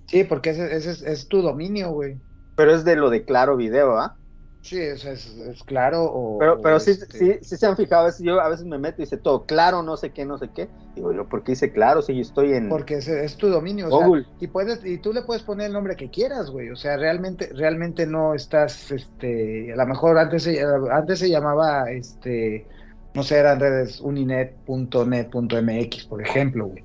Sí, 0.07 0.25
porque 0.25 0.51
ese, 0.51 0.75
ese 0.77 0.91
es, 0.93 1.03
es 1.03 1.29
tu 1.29 1.43
dominio, 1.43 1.91
güey. 1.91 2.21
Pero 2.57 2.75
es 2.75 2.85
de 2.85 2.97
lo 2.97 3.11
de 3.11 3.25
claro 3.25 3.57
video, 3.57 3.97
¿ah? 3.99 4.17
Sí, 4.63 4.81
es, 4.81 5.05
es, 5.05 5.27
es 5.29 5.63
claro 5.63 6.03
o... 6.05 6.39
Pero, 6.41 6.55
o 6.55 6.61
pero 6.61 6.81
sí, 6.81 6.91
este- 6.91 7.19
sí, 7.19 7.39
sí 7.41 7.57
se 7.57 7.67
han 7.67 7.77
fijado, 7.77 8.03
a 8.03 8.07
veces 8.07 8.27
yo 8.27 8.41
a 8.41 8.49
veces 8.49 8.67
me 8.67 8.79
meto 8.79 9.01
y 9.01 9.05
dice 9.05 9.17
todo 9.17 9.47
claro, 9.47 9.85
no 9.85 9.97
sé 9.97 10.11
qué, 10.11 10.25
no 10.25 10.39
sé 10.39 10.51
qué. 10.53 10.69
Digo 10.97 11.13
yo, 11.13 11.29
¿por 11.29 11.45
qué 11.45 11.53
dice 11.53 11.71
claro 11.71 12.03
si 12.03 12.17
yo 12.17 12.23
estoy 12.23 12.53
en 12.55 12.69
Porque 12.69 12.95
es, 12.95 13.07
es 13.07 13.37
tu 13.37 13.49
dominio. 13.49 13.87
o 13.87 13.97
sea, 13.97 14.09
Google? 14.09 14.27
y 14.41 14.49
puedes, 14.49 14.85
y 14.85 14.99
tú 14.99 15.13
le 15.13 15.23
puedes 15.23 15.45
poner 15.45 15.69
el 15.69 15.73
nombre 15.73 15.95
que 15.95 16.11
quieras, 16.11 16.51
güey. 16.51 16.71
O 16.71 16.77
sea, 16.77 16.97
realmente, 16.97 17.49
realmente 17.55 18.07
no 18.07 18.35
estás, 18.35 18.91
este, 18.91 19.73
a 19.73 19.77
lo 19.77 19.87
mejor 19.87 20.19
antes 20.19 20.43
se, 20.43 20.61
antes 20.91 21.21
se 21.21 21.31
llamaba, 21.31 21.89
este, 21.93 22.67
no 23.15 23.23
sé, 23.23 23.37
eran 23.39 23.61
redes 23.61 24.01
uninet.net.mx, 24.01 26.05
por 26.07 26.23
ejemplo, 26.23 26.67
güey. 26.67 26.85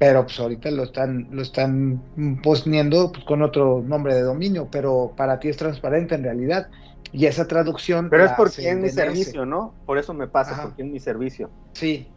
Pero 0.00 0.24
pues 0.24 0.40
ahorita 0.40 0.70
lo 0.70 0.84
están, 0.84 1.28
lo 1.30 1.42
están 1.42 2.02
poniendo 2.42 3.12
pues, 3.12 3.22
con 3.26 3.42
otro 3.42 3.82
nombre 3.82 4.14
de 4.14 4.22
dominio, 4.22 4.66
pero 4.72 5.12
para 5.14 5.38
ti 5.38 5.50
es 5.50 5.58
transparente 5.58 6.14
en 6.14 6.22
realidad. 6.24 6.68
Y 7.12 7.26
esa 7.26 7.46
traducción. 7.46 8.08
Pero 8.08 8.24
es 8.24 8.32
porque 8.32 8.70
es 8.70 8.76
mi 8.76 8.88
DNS. 8.88 8.94
servicio, 8.94 9.44
¿no? 9.44 9.74
Por 9.84 9.98
eso 9.98 10.14
me 10.14 10.26
pasa, 10.26 10.52
Ajá. 10.52 10.62
porque 10.62 10.84
es 10.84 10.88
mi 10.88 11.00
servicio. 11.00 11.50
Sí, 11.74 12.08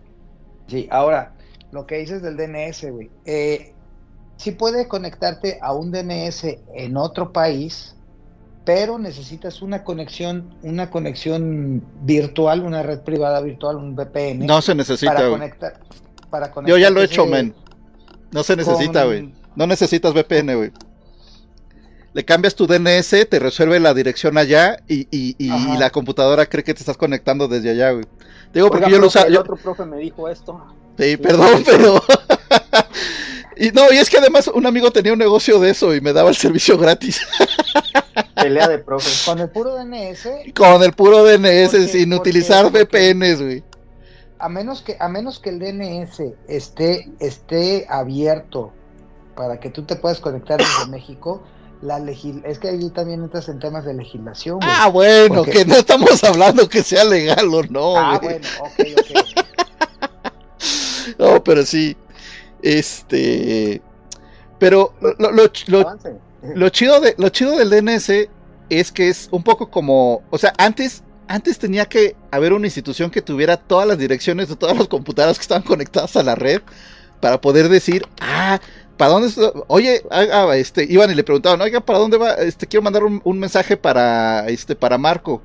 sí. 0.68 0.88
Ahora, 0.92 1.34
lo 1.74 1.86
que 1.86 1.98
dices 1.98 2.22
del 2.22 2.38
DNS, 2.38 2.90
güey. 2.90 3.12
Eh, 3.26 3.74
sí 4.38 4.52
puede 4.52 4.88
conectarte 4.88 5.60
a 5.62 5.74
un 5.74 5.92
DNS 5.92 6.60
en 6.76 6.96
otro 6.96 7.34
país, 7.34 7.98
pero 8.64 8.98
necesitas 8.98 9.62
una 9.62 9.84
conexión, 9.84 10.56
una 10.64 10.90
conexión 10.90 11.84
virtual, 12.04 12.64
una 12.64 12.82
red 12.82 13.02
privada 13.02 13.42
virtual, 13.42 13.76
un 13.76 13.94
VPN. 13.94 14.46
No 14.46 14.62
se 14.62 14.74
necesita, 14.74 15.16
para 15.16 15.28
güey. 15.28 15.40
conectar, 15.40 15.80
para 16.30 16.50
conectar. 16.50 16.78
Yo 16.78 16.82
ya 16.82 16.90
lo 16.90 17.02
he 17.02 17.06
hecho, 17.06 17.26
men. 17.26 17.54
No 18.34 18.44
se 18.44 18.56
necesita, 18.56 19.02
con- 19.04 19.10
güey. 19.10 19.34
No 19.56 19.68
necesitas 19.68 20.14
VPN, 20.14 20.56
güey. 20.56 20.72
Le 22.14 22.24
cambias 22.26 22.54
tu 22.56 22.68
DNS, 22.68 23.28
te 23.30 23.40
resuelve 23.40 23.80
la 23.80 23.94
dirección 23.94 24.38
allá 24.38 24.78
y, 24.88 25.08
y- 25.10 25.36
y 25.40 25.78
la 25.78 25.90
computadora 25.90 26.46
cree 26.46 26.64
que 26.64 26.74
te 26.74 26.80
estás 26.82 26.98
conectando 26.98 27.48
desde 27.48 27.72
allá, 27.72 27.92
güey. 27.92 28.06
Digo, 28.54 28.68
porque 28.70 28.86
Oiga, 28.86 28.96
yo 28.98 29.02
lo 29.02 29.08
usaba. 29.08 29.26
el 29.28 29.38
otro 29.38 29.56
profe 29.56 29.86
me 29.86 29.98
dijo 29.98 30.30
esto. 30.30 30.64
Sí, 31.00 31.18
perdón, 31.18 31.64
pero. 31.66 32.04
y 33.58 33.70
no, 33.72 33.92
y 33.92 33.98
es 33.98 34.10
que 34.12 34.18
además 34.20 34.48
un 34.54 34.66
amigo 34.68 34.92
tenía 34.92 35.14
un 35.14 35.18
negocio 35.20 35.60
de 35.60 35.72
eso 35.72 35.96
y 35.96 36.02
me 36.02 36.14
daba 36.14 36.30
el 36.30 36.36
servicio 36.36 36.78
gratis. 36.78 37.20
Pelea 38.36 38.68
de 38.68 38.78
profes. 38.78 39.24
Con 39.26 39.40
el 39.40 39.50
puro 39.50 39.76
DNS, 39.76 40.28
Con 40.56 40.84
el 40.84 40.94
puro 40.94 41.24
DNS, 41.24 41.90
sin 41.92 42.14
utilizar 42.14 42.70
VPNs, 42.72 43.42
güey. 43.42 43.64
A 44.44 44.50
menos 44.50 44.82
que, 44.82 44.98
a 45.00 45.08
menos 45.08 45.40
que 45.40 45.50
el 45.50 45.60
DNS 45.60 46.22
esté, 46.48 47.10
esté 47.20 47.86
abierto 47.90 48.72
para 49.36 49.60
que 49.60 49.70
tú 49.70 49.84
te 49.84 49.96
puedas 49.96 50.20
conectar 50.20 50.60
desde 50.60 50.86
México, 50.92 51.42
la 51.82 52.00
legis 52.00 52.36
es 52.46 52.60
que 52.60 52.70
ahí 52.70 52.90
también 52.92 53.24
entras 53.24 53.50
en 53.50 53.60
temas 53.60 53.84
de 53.86 53.94
legislación. 53.94 54.58
güey. 54.60 54.70
Ah, 54.72 54.88
bueno, 54.88 55.36
Porque- 55.36 55.52
que 55.52 55.66
no 55.66 55.76
estamos 55.76 56.24
hablando 56.24 56.70
que 56.70 56.82
sea 56.84 57.04
legal 57.04 57.54
o 57.54 57.64
no, 57.64 57.98
Ah, 57.98 58.20
güey. 58.22 58.40
bueno, 58.40 58.48
ok, 58.62 59.00
ok. 59.00 59.44
No, 61.20 61.44
pero 61.44 61.66
sí. 61.66 61.98
Este. 62.62 63.82
Pero 64.60 64.94
lo, 65.02 65.14
lo- 65.32 65.32
lo- 65.68 65.98
lo 66.56 66.70
chido 66.70 67.02
de, 67.02 67.16
lo 67.18 67.30
chido 67.30 67.58
del 67.58 67.70
DNS 67.70 68.30
es 68.70 68.92
que 68.92 69.10
es 69.10 69.28
un 69.32 69.44
poco 69.44 69.70
como. 69.70 70.22
O 70.30 70.38
sea, 70.38 70.54
antes. 70.58 71.04
Antes 71.28 71.58
tenía 71.58 71.86
que 71.86 72.16
haber 72.32 72.54
una 72.54 72.68
institución 72.68 73.10
que 73.10 73.22
tuviera 73.22 73.58
todas 73.58 73.88
las 73.88 73.98
direcciones 73.98 74.50
de 74.50 74.56
todas 74.56 74.78
las 74.78 74.88
computadoras 74.88 75.38
que 75.38 75.44
estaban 75.44 75.64
conectadas 75.64 76.16
a 76.16 76.24
la 76.24 76.36
red 76.36 76.62
para 77.22 77.40
poder 77.40 77.70
decir, 77.70 78.06
ah, 78.22 78.60
¿para 78.98 79.12
dónde? 79.12 79.34
Oye, 79.68 80.04
ah, 80.12 80.26
ah, 80.32 80.58
este, 80.58 80.86
iban 80.90 81.10
y 81.12 81.16
le 81.16 81.24
preguntaban, 81.24 81.62
oiga, 81.62 81.80
¿para 81.82 82.00
dónde 82.00 82.18
va? 82.18 82.34
Este, 82.34 82.68
quiero 82.68 82.84
mandar 82.84 83.04
un, 83.04 83.22
un 83.24 83.40
mensaje 83.40 83.78
para, 83.78 84.48
este, 84.50 84.76
para 84.76 84.98
Marco. 84.98 85.42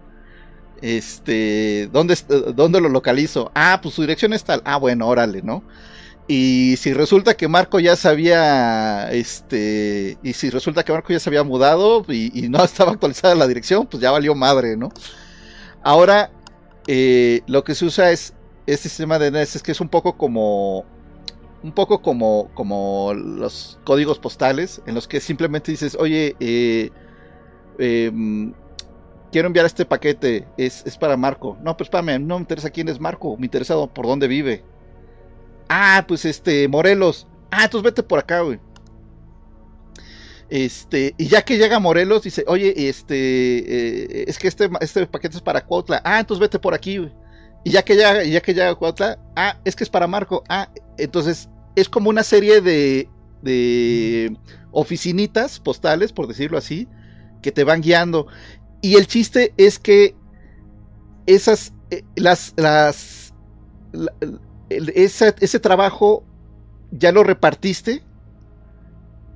Este, 0.80 1.88
¿dónde, 1.92 2.16
¿dónde 2.54 2.80
lo 2.80 2.88
localizo? 2.88 3.50
Ah, 3.54 3.80
pues 3.82 3.94
su 3.94 4.02
dirección 4.02 4.32
es 4.32 4.44
tal. 4.44 4.62
Ah, 4.64 4.76
bueno, 4.76 5.06
órale, 5.08 5.42
¿no? 5.42 5.64
Y 6.28 6.76
si 6.78 6.92
resulta 6.92 7.36
que 7.36 7.48
Marco 7.48 7.80
ya 7.80 7.96
se 7.96 8.08
había, 8.08 9.10
este, 9.12 10.18
y 10.22 10.34
si 10.34 10.50
resulta 10.50 10.84
que 10.84 10.92
Marco 10.92 11.12
ya 11.12 11.20
se 11.20 11.30
había 11.30 11.42
mudado 11.42 12.04
y, 12.08 12.38
y 12.38 12.48
no 12.50 12.62
estaba 12.64 12.92
actualizada 12.92 13.34
la 13.34 13.46
dirección, 13.46 13.86
pues 13.86 14.02
ya 14.02 14.10
valió 14.10 14.34
madre, 14.34 14.76
¿no? 14.76 14.90
Ahora, 15.88 16.30
eh, 16.86 17.40
lo 17.46 17.64
que 17.64 17.74
se 17.74 17.86
usa 17.86 18.10
es, 18.10 18.34
este 18.66 18.90
sistema 18.90 19.18
de 19.18 19.30
DNS 19.30 19.56
es 19.56 19.62
que 19.62 19.72
es 19.72 19.80
un 19.80 19.88
poco 19.88 20.18
como, 20.18 20.84
un 21.62 21.72
poco 21.72 22.02
como, 22.02 22.50
como 22.52 23.14
los 23.14 23.80
códigos 23.84 24.18
postales, 24.18 24.82
en 24.84 24.94
los 24.94 25.08
que 25.08 25.18
simplemente 25.18 25.70
dices, 25.70 25.96
oye, 25.98 26.36
eh, 26.40 26.90
em, 27.78 28.52
quiero 29.32 29.46
enviar 29.46 29.64
este 29.64 29.86
paquete, 29.86 30.46
es, 30.58 30.84
es 30.84 30.98
para 30.98 31.16
Marco. 31.16 31.56
No, 31.62 31.74
pues 31.74 31.86
espérame, 31.86 32.20
no 32.20 32.34
me 32.34 32.42
interesa 32.42 32.68
quién 32.68 32.90
es 32.90 33.00
Marco, 33.00 33.38
me 33.38 33.46
interesa 33.46 33.74
por 33.86 34.06
dónde 34.06 34.28
vive. 34.28 34.62
Ah, 35.70 36.04
pues 36.06 36.26
este, 36.26 36.68
Morelos. 36.68 37.26
Ah, 37.50 37.64
entonces 37.64 37.84
vete 37.84 38.02
por 38.02 38.18
acá, 38.18 38.40
güey. 38.42 38.60
Este, 40.50 41.14
y 41.18 41.26
ya 41.26 41.42
que 41.42 41.58
llega 41.58 41.78
Morelos, 41.78 42.22
dice, 42.22 42.44
oye, 42.46 42.88
este, 42.88 44.22
eh, 44.22 44.24
es 44.28 44.38
que 44.38 44.48
este, 44.48 44.70
este 44.80 45.06
paquete 45.06 45.36
es 45.36 45.42
para 45.42 45.64
Cuautla. 45.64 46.00
Ah, 46.04 46.20
entonces 46.20 46.40
vete 46.40 46.58
por 46.58 46.74
aquí. 46.74 47.10
Y 47.64 47.70
ya 47.70 47.82
que 47.82 47.94
llega, 47.96 48.24
ya 48.24 48.40
que 48.40 48.54
llega 48.54 48.74
Cuautla, 48.74 49.18
ah, 49.36 49.58
es 49.64 49.76
que 49.76 49.84
es 49.84 49.90
para 49.90 50.06
Marco. 50.06 50.42
Ah, 50.48 50.70
entonces 50.96 51.50
es 51.76 51.88
como 51.88 52.08
una 52.10 52.22
serie 52.22 52.60
de, 52.62 53.10
de 53.42 54.36
oficinitas 54.72 55.60
postales, 55.60 56.12
por 56.12 56.26
decirlo 56.26 56.56
así, 56.56 56.88
que 57.42 57.52
te 57.52 57.64
van 57.64 57.82
guiando. 57.82 58.26
Y 58.80 58.96
el 58.96 59.06
chiste 59.06 59.52
es 59.58 59.78
que 59.78 60.16
esas, 61.26 61.72
eh, 61.90 62.04
las, 62.16 62.54
las, 62.56 63.34
esa- 64.70 65.34
ese 65.40 65.60
trabajo 65.60 66.24
ya 66.90 67.12
lo 67.12 67.24
repartiste. 67.24 68.02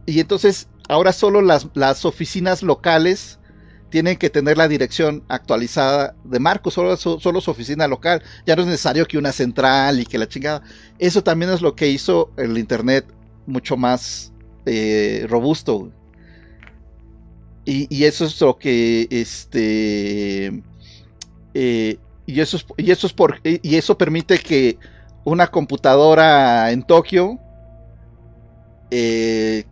Y 0.07 0.21
entonces 0.21 0.69
ahora 0.89 1.13
solo 1.13 1.43
las, 1.43 1.69
las 1.75 2.05
oficinas 2.05 2.63
locales 2.63 3.39
tienen 3.91 4.17
que 4.17 4.31
tener 4.31 4.57
la 4.57 4.69
dirección 4.69 5.23
actualizada 5.29 6.15
de 6.25 6.41
Marco, 6.41 6.71
solo, 6.71 6.97
solo 6.97 7.41
su 7.43 7.51
oficina 7.51 7.87
local. 7.87 8.23
Ya 8.47 8.57
no 8.57 8.63
es 8.63 8.69
necesario 8.69 9.07
que 9.07 9.19
una 9.19 9.33
central 9.33 10.01
y 10.01 10.07
que 10.07 10.17
la 10.17 10.27
chingada. 10.27 10.63
Eso 10.99 11.23
también 11.23 11.53
es 11.53 11.61
lo 11.61 11.77
que 11.77 11.89
hizo 11.89 12.31
el 12.39 12.57
Internet 12.57 13.05
mucho 13.47 13.77
más 13.77 14.33
eh, 14.65 15.27
robusto. 15.29 15.91
Y, 17.67 17.87
y 17.95 18.05
eso 18.05 18.25
es 18.25 18.41
lo 18.41 18.59
que 18.59 19.07
este 19.11 20.63
eh, 21.55 21.99
y 22.27 22.41
eso 22.41 22.57
es, 22.57 22.67
y 22.79 22.91
eso 22.91 23.07
es 23.07 23.13
por 23.13 23.41
y 23.45 23.77
eso 23.77 23.99
permite 23.99 24.39
que 24.39 24.79
una 25.25 25.47
computadora 25.49 26.71
en 26.73 26.83
Tokio 26.83 27.39
eh, 28.91 29.65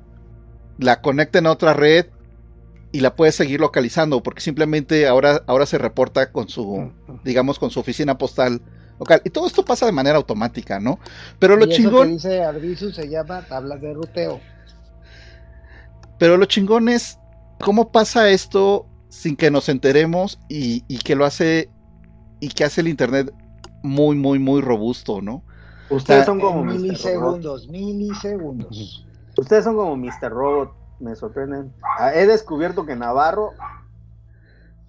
la 0.81 1.01
conecten 1.01 1.47
a 1.47 1.53
otra 1.53 1.75
red 1.75 2.07
y 2.93 3.01
la 3.01 3.15
puedes 3.15 3.35
seguir 3.35 3.61
localizando 3.61 4.23
porque 4.23 4.41
simplemente 4.41 5.07
ahora 5.07 5.43
ahora 5.47 5.67
se 5.67 5.79
reporta 5.79 6.33
con 6.33 6.49
su 6.49 6.91
digamos 7.25 7.59
con 7.59 7.71
su 7.71 7.79
oficina 7.79 8.19
postal 8.19 8.61
local 8.99 9.23
y 9.25 9.31
todo 9.31 9.47
esto 9.47 9.65
pasa 9.65 9.87
de 9.87 9.93
manera 9.93 10.17
automática 10.17 10.81
no 10.81 10.99
pero 11.39 11.57
lo 11.57 11.67
y 11.67 11.71
eso 11.71 11.77
que 11.77 11.83
chingón 11.83 12.13
dice 12.13 12.43
Arbizu 12.43 12.91
se 12.91 13.09
llama 13.09 13.43
tablas 13.47 13.81
de 13.81 13.95
ruteo. 13.95 14.41
Pero 16.21 16.37
lo 16.37 16.45
chingón 16.45 16.91
es 16.91 17.19
cómo 17.61 17.91
pasa 17.91 18.29
esto 18.29 18.87
sin 19.09 19.37
que 19.37 19.51
nos 19.51 19.71
enteremos 19.71 20.39
y, 20.51 20.85
y 20.87 20.99
que 20.99 21.17
lo 21.17 21.25
hace 21.25 21.71
y 22.41 22.49
que 22.49 22.65
hace 22.65 22.83
el 22.83 22.89
internet 22.89 23.33
muy, 23.83 24.17
muy, 24.17 24.39
muy 24.39 24.61
robusto, 24.61 25.23
¿no? 25.23 25.43
Ustedes 25.89 26.27
son 26.27 26.39
como 26.39 26.63
milisegundos, 26.63 27.69
milisegundos. 27.69 29.07
Ustedes 29.37 29.65
son 29.65 29.77
como 29.77 29.97
Mr. 29.97 30.31
Robot, 30.31 30.75
me 31.01 31.15
sorprenden. 31.17 31.73
Ah, 31.99 32.13
He 32.15 32.27
descubierto 32.27 32.85
que 32.87 32.97
Navarro 32.97 33.53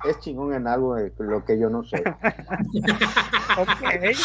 es 0.04 0.20
chingón 0.20 0.54
en 0.54 0.68
algo 0.68 0.96
de 0.96 1.14
lo 1.20 1.46
que 1.46 1.60
yo 1.60 1.70
no 1.70 1.84
soy. 1.84 2.02
Ok. 3.58 4.16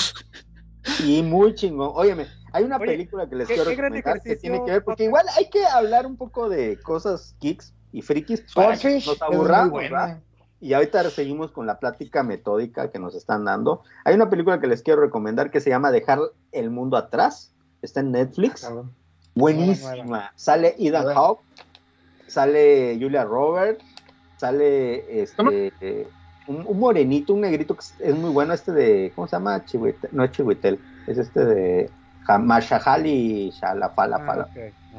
Y 1.05 1.23
muy 1.23 1.55
chingón. 1.55 1.91
Óyeme, 1.95 2.27
hay 2.53 2.63
una 2.65 2.77
Oye, 2.77 2.87
película 2.87 3.29
que 3.29 3.35
les 3.37 3.49
qué- 3.49 3.55
quiero 3.55 3.71
qué 3.71 3.77
recomendar 3.77 4.23
que 4.23 4.37
tiene 4.37 4.65
que 4.65 4.71
ver, 4.71 4.85
porque 4.85 5.05
igual 5.05 5.27
hay 5.37 5.51
que 5.51 5.67
hablar 5.67 6.07
un 6.07 6.17
poco 6.17 6.49
de 6.49 6.79
cosas 6.81 7.35
geeks 7.41 7.75
y 7.93 8.03
frikis 8.03 8.45
para 8.55 8.73
que 8.75 9.01
Swordfish 9.01 9.07
nos 9.07 9.15
es 9.17 9.21
muy 9.29 9.37
aburramos. 9.37 9.83
Y 10.61 10.73
ahorita 10.73 11.11
seguimos 11.11 11.51
con 11.51 11.67
la 11.67 11.79
plática 11.81 12.23
metódica 12.23 12.91
que 12.91 12.99
nos 12.99 13.15
están 13.15 13.45
dando. 13.45 13.83
Hay 14.05 14.15
una 14.15 14.31
película 14.31 14.61
que 14.61 14.69
les 14.69 14.83
quiero 14.83 15.03
recomendar 15.03 15.51
que 15.51 15.61
se 15.61 15.71
llama 15.71 15.91
Dejar 15.91 16.21
el 16.53 16.71
mundo 16.71 16.97
atrás. 16.97 17.53
Está 17.83 18.01
en 18.01 18.13
Netflix. 18.13 18.63
Cabrón. 18.63 18.95
Buenísima. 19.37 20.33
Sale 20.35 20.75
Ethan 20.79 21.15
Hawke, 21.15 21.43
sale 22.27 22.99
Julia 23.01 23.25
Roberts, 23.25 23.85
sale 24.39 25.23
este 25.23 25.73
eh, 25.81 26.09
un, 26.47 26.65
un 26.67 26.79
morenito, 26.81 27.35
un 27.35 27.43
negrito 27.43 27.77
que 27.77 27.85
es- 28.01 28.15
muy 28.17 28.31
bueno, 28.31 28.55
este 28.55 28.73
de, 28.73 29.13
¿cómo 29.15 29.29
se 29.29 29.37
llama? 29.37 29.65
Chihuitel, 29.65 30.11
no 30.13 30.25
es 30.25 30.31
Chihuitel, 30.33 30.81
es 31.07 31.19
este 31.19 31.45
de 31.45 31.91
Ja- 32.25 32.39
Mashahali 32.39 33.51
Shalafala 33.51 34.17
Ah. 34.27 34.47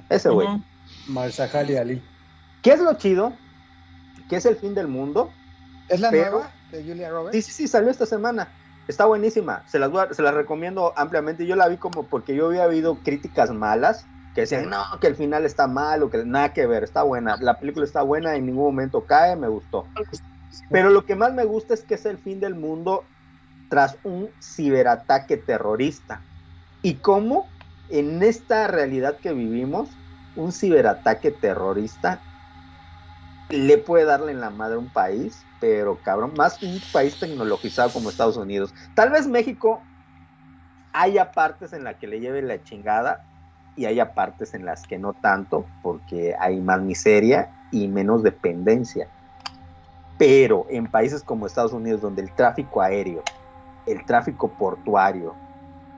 Ese 0.09 0.29
güey. 0.29 0.47
Ujú. 0.47 0.61
Marshall 1.07 1.49
Ali. 1.77 2.01
¿Qué 2.61 2.71
es 2.71 2.79
lo 2.79 2.93
chido? 2.93 3.33
Que 4.29 4.37
es 4.37 4.45
el 4.45 4.55
fin 4.55 4.73
del 4.75 4.87
mundo. 4.87 5.31
¿Es 5.89 5.99
la 5.99 6.11
Pero- 6.11 6.31
nueva 6.31 6.51
de 6.71 6.83
Julia 6.83 7.09
Roberts? 7.09 7.35
Sí, 7.35 7.41
sí, 7.41 7.51
sí, 7.51 7.67
salió 7.67 7.89
esta 7.89 8.05
semana. 8.05 8.49
Está 8.87 9.05
buenísima. 9.05 9.63
Se 9.67 9.79
las, 9.79 9.91
se 10.15 10.21
las 10.21 10.33
recomiendo 10.33 10.93
ampliamente. 10.95 11.45
Yo 11.45 11.55
la 11.57 11.67
vi 11.67 11.77
como 11.77 12.03
porque 12.03 12.35
yo 12.35 12.47
había 12.47 12.65
oído 12.65 12.99
críticas 13.03 13.51
malas 13.51 14.05
que 14.37 14.41
decían, 14.41 14.69
no, 14.69 14.99
que 15.01 15.07
el 15.07 15.15
final 15.15 15.45
está 15.45 15.65
mal 15.65 16.03
o 16.03 16.11
que 16.11 16.23
nada 16.23 16.53
que 16.53 16.67
ver. 16.67 16.83
Está 16.83 17.01
buena. 17.01 17.37
La 17.41 17.57
película 17.57 17.83
está 17.83 18.03
buena, 18.03 18.35
en 18.35 18.45
ningún 18.45 18.65
momento 18.65 19.03
cae, 19.03 19.35
me 19.35 19.47
gustó. 19.47 19.87
Pero 20.69 20.91
lo 20.91 21.07
que 21.07 21.15
más 21.15 21.33
me 21.33 21.43
gusta 21.43 21.73
es 21.73 21.81
que 21.81 21.95
es 21.95 22.05
el 22.05 22.19
fin 22.19 22.39
del 22.39 22.53
mundo 22.53 23.03
tras 23.67 23.97
un 24.03 24.29
ciberataque 24.39 25.37
terrorista. 25.37 26.21
Y 26.83 26.97
cómo 26.97 27.49
en 27.89 28.21
esta 28.21 28.67
realidad 28.67 29.17
que 29.17 29.33
vivimos, 29.33 29.89
un 30.35 30.51
ciberataque 30.51 31.31
terrorista 31.31 32.21
le 33.49 33.79
puede 33.79 34.05
darle 34.05 34.33
en 34.33 34.39
la 34.39 34.51
madre 34.51 34.75
a 34.75 34.79
un 34.79 34.93
país, 34.93 35.43
pero 35.59 35.97
cabrón, 36.03 36.33
más 36.37 36.61
un 36.61 36.79
país 36.93 37.19
tecnologizado 37.19 37.89
como 37.89 38.11
Estados 38.11 38.37
Unidos. 38.37 38.71
Tal 38.93 39.09
vez 39.09 39.25
México 39.25 39.81
haya 40.93 41.31
partes 41.31 41.73
en 41.73 41.83
las 41.83 41.95
que 41.95 42.05
le 42.05 42.19
lleve 42.19 42.43
la 42.43 42.63
chingada 42.63 43.26
y 43.77 43.85
haya 43.85 44.13
partes 44.13 44.53
en 44.53 44.65
las 44.65 44.85
que 44.85 44.97
no 44.97 45.13
tanto, 45.13 45.65
porque 45.81 46.35
hay 46.39 46.59
más 46.59 46.81
miseria 46.81 47.49
y 47.71 47.87
menos 47.87 48.23
dependencia. 48.23 49.07
Pero 50.17 50.65
en 50.69 50.87
países 50.87 51.23
como 51.23 51.45
Estados 51.45 51.73
Unidos, 51.73 52.01
donde 52.01 52.23
el 52.23 52.31
tráfico 52.33 52.81
aéreo, 52.81 53.21
el 53.85 54.03
tráfico 54.05 54.49
portuario, 54.49 55.35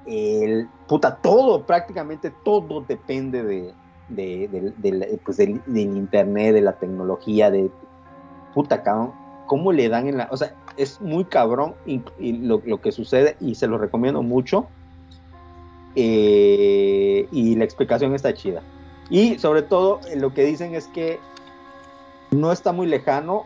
el 0.05 0.67
puta, 0.87 1.15
todo, 1.15 1.65
prácticamente 1.65 2.31
todo 2.43 2.81
depende 2.81 3.43
de, 3.43 3.73
de- 4.09 4.47
del- 4.49 4.73
del- 4.81 5.19
pues, 5.23 5.37
del- 5.37 5.61
del 5.65 5.95
internet, 5.97 6.53
de 6.53 6.61
la 6.61 6.73
tecnología, 6.73 7.49
de 7.49 7.71
puta 8.53 8.83
cabrón, 8.83 9.13
cómo 9.45 9.71
le 9.71 9.87
dan 9.87 10.07
en 10.07 10.17
la, 10.17 10.27
o 10.31 10.37
sea, 10.37 10.53
es 10.77 10.99
muy 10.99 11.23
cabrón 11.25 11.75
y, 11.85 12.01
y 12.19 12.33
lo, 12.39 12.61
lo 12.65 12.81
que 12.81 12.91
sucede 12.91 13.37
y 13.39 13.55
se 13.55 13.67
lo 13.67 13.77
recomiendo 13.77 14.21
mucho 14.21 14.67
eh, 15.95 17.27
y 17.31 17.55
la 17.55 17.63
explicación 17.63 18.13
está 18.13 18.33
chida. 18.33 18.61
Y 19.09 19.39
sobre 19.39 19.63
todo 19.63 19.99
lo 20.15 20.33
que 20.33 20.45
dicen 20.45 20.75
es 20.75 20.87
que 20.87 21.19
no 22.31 22.51
está 22.51 22.71
muy 22.71 22.87
lejano 22.87 23.45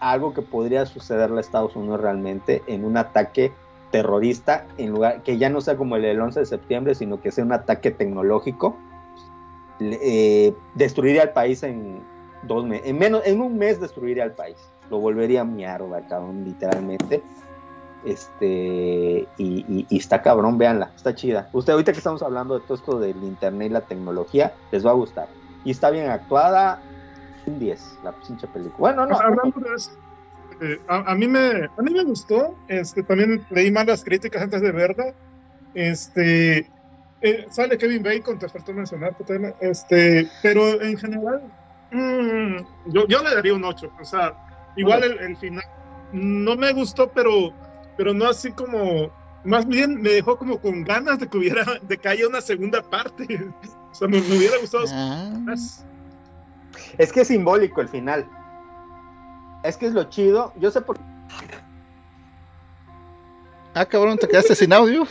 a 0.00 0.12
algo 0.12 0.34
que 0.34 0.42
podría 0.42 0.86
sucederle 0.86 1.38
a 1.38 1.40
Estados 1.40 1.74
Unidos 1.74 2.00
realmente 2.00 2.62
en 2.66 2.84
un 2.84 2.96
ataque 2.96 3.52
terrorista 3.90 4.66
en 4.76 4.90
lugar 4.90 5.22
que 5.22 5.38
ya 5.38 5.50
no 5.50 5.60
sea 5.60 5.76
como 5.76 5.96
el 5.96 6.02
del 6.02 6.20
11 6.20 6.40
de 6.40 6.46
septiembre 6.46 6.94
sino 6.94 7.20
que 7.20 7.30
sea 7.30 7.44
un 7.44 7.52
ataque 7.52 7.90
tecnológico. 7.90 8.76
Eh, 9.80 10.54
destruiría 10.74 11.22
al 11.22 11.32
país 11.32 11.62
en 11.64 12.00
dos 12.42 12.64
meses, 12.64 12.86
en 12.86 12.98
menos, 12.98 13.22
en 13.24 13.40
un 13.40 13.58
mes 13.58 13.80
destruiría 13.80 14.22
al 14.22 14.32
país, 14.32 14.56
lo 14.90 14.98
volvería 14.98 15.44
mierda, 15.44 16.06
cabrón, 16.06 16.44
literalmente. 16.44 17.22
Este, 18.04 19.26
y, 19.38 19.64
y- 19.68 19.86
y 19.88 19.96
está 19.98 20.20
cabrón, 20.22 20.58
véanla, 20.58 20.92
está 20.94 21.14
chida. 21.14 21.48
Usted, 21.52 21.72
ahorita 21.72 21.92
que 21.92 21.98
estamos 21.98 22.22
hablando 22.22 22.58
de 22.58 22.66
todo 22.66 22.74
esto 22.74 22.98
del 22.98 23.22
internet 23.24 23.70
y 23.70 23.72
la 23.72 23.80
tecnología, 23.86 24.54
les 24.72 24.84
va 24.84 24.90
a 24.90 24.94
gustar. 24.94 25.28
Y 25.64 25.70
está 25.70 25.90
bien 25.90 26.10
actuada, 26.10 26.82
un 27.46 27.58
10, 27.58 27.98
la 28.02 28.12
pinche 28.12 28.46
película. 28.48 28.76
Bueno, 28.92 29.06
no, 29.06 29.18
Hablando 29.18 29.60
de 29.60 29.74
eso, 29.74 29.90
eh, 30.60 30.78
a, 30.88 31.12
a 31.12 31.14
mí 31.14 31.26
me, 31.26 31.64
a 31.76 31.82
mí 31.82 31.92
me 31.92 32.04
gustó. 32.04 32.54
Este, 32.68 33.02
también 33.02 33.44
leí 33.50 33.70
mal 33.70 33.86
las 33.86 34.04
críticas 34.04 34.42
antes 34.42 34.60
de 34.60 34.72
verla. 34.72 35.14
Este, 35.74 36.70
eh, 37.20 37.46
sale 37.50 37.78
Kevin 37.78 38.02
Bacon, 38.02 38.38
te 38.38 38.48
faltó 38.48 38.72
mencionar, 38.72 39.16
este, 39.60 40.28
pero 40.42 40.80
en 40.82 40.96
general, 40.98 41.42
mm, 41.90 42.56
yo, 42.92 43.06
yo 43.08 43.22
le 43.22 43.34
daría 43.34 43.54
un 43.54 43.64
8. 43.64 43.90
O 44.00 44.04
sea, 44.04 44.34
igual 44.76 45.04
el, 45.04 45.18
el 45.18 45.36
final 45.36 45.64
no 46.12 46.54
me 46.56 46.72
gustó, 46.72 47.10
pero, 47.10 47.52
pero 47.96 48.12
no 48.14 48.26
así 48.28 48.50
como, 48.52 49.10
más 49.44 49.66
bien 49.66 50.00
me 50.02 50.10
dejó 50.10 50.36
como 50.38 50.60
con 50.60 50.82
ganas 50.84 51.18
de 51.18 51.28
que 51.28 51.38
hubiera, 51.38 51.64
de 51.82 51.96
que 51.98 52.08
haya 52.08 52.26
una 52.28 52.40
segunda 52.40 52.82
parte. 52.82 53.26
O 53.94 53.96
sea, 53.96 54.08
me, 54.08 54.20
me 54.22 54.36
hubiera 54.38 54.58
gustado 54.58 54.84
Ah, 54.92 55.30
más. 55.42 55.84
es 56.98 57.12
que 57.12 57.20
es 57.20 57.28
simbólico 57.28 57.80
el 57.80 57.88
final. 57.88 58.28
Es 59.62 59.76
que 59.76 59.86
es 59.86 59.92
lo 59.92 60.02
chido. 60.10 60.52
Yo 60.56 60.68
sé 60.72 60.80
por 60.80 60.98
ah, 63.74 63.86
cabrón, 63.86 64.18
te 64.18 64.26
quedaste 64.26 64.54
sin 64.56 64.72
audio. 64.72 65.06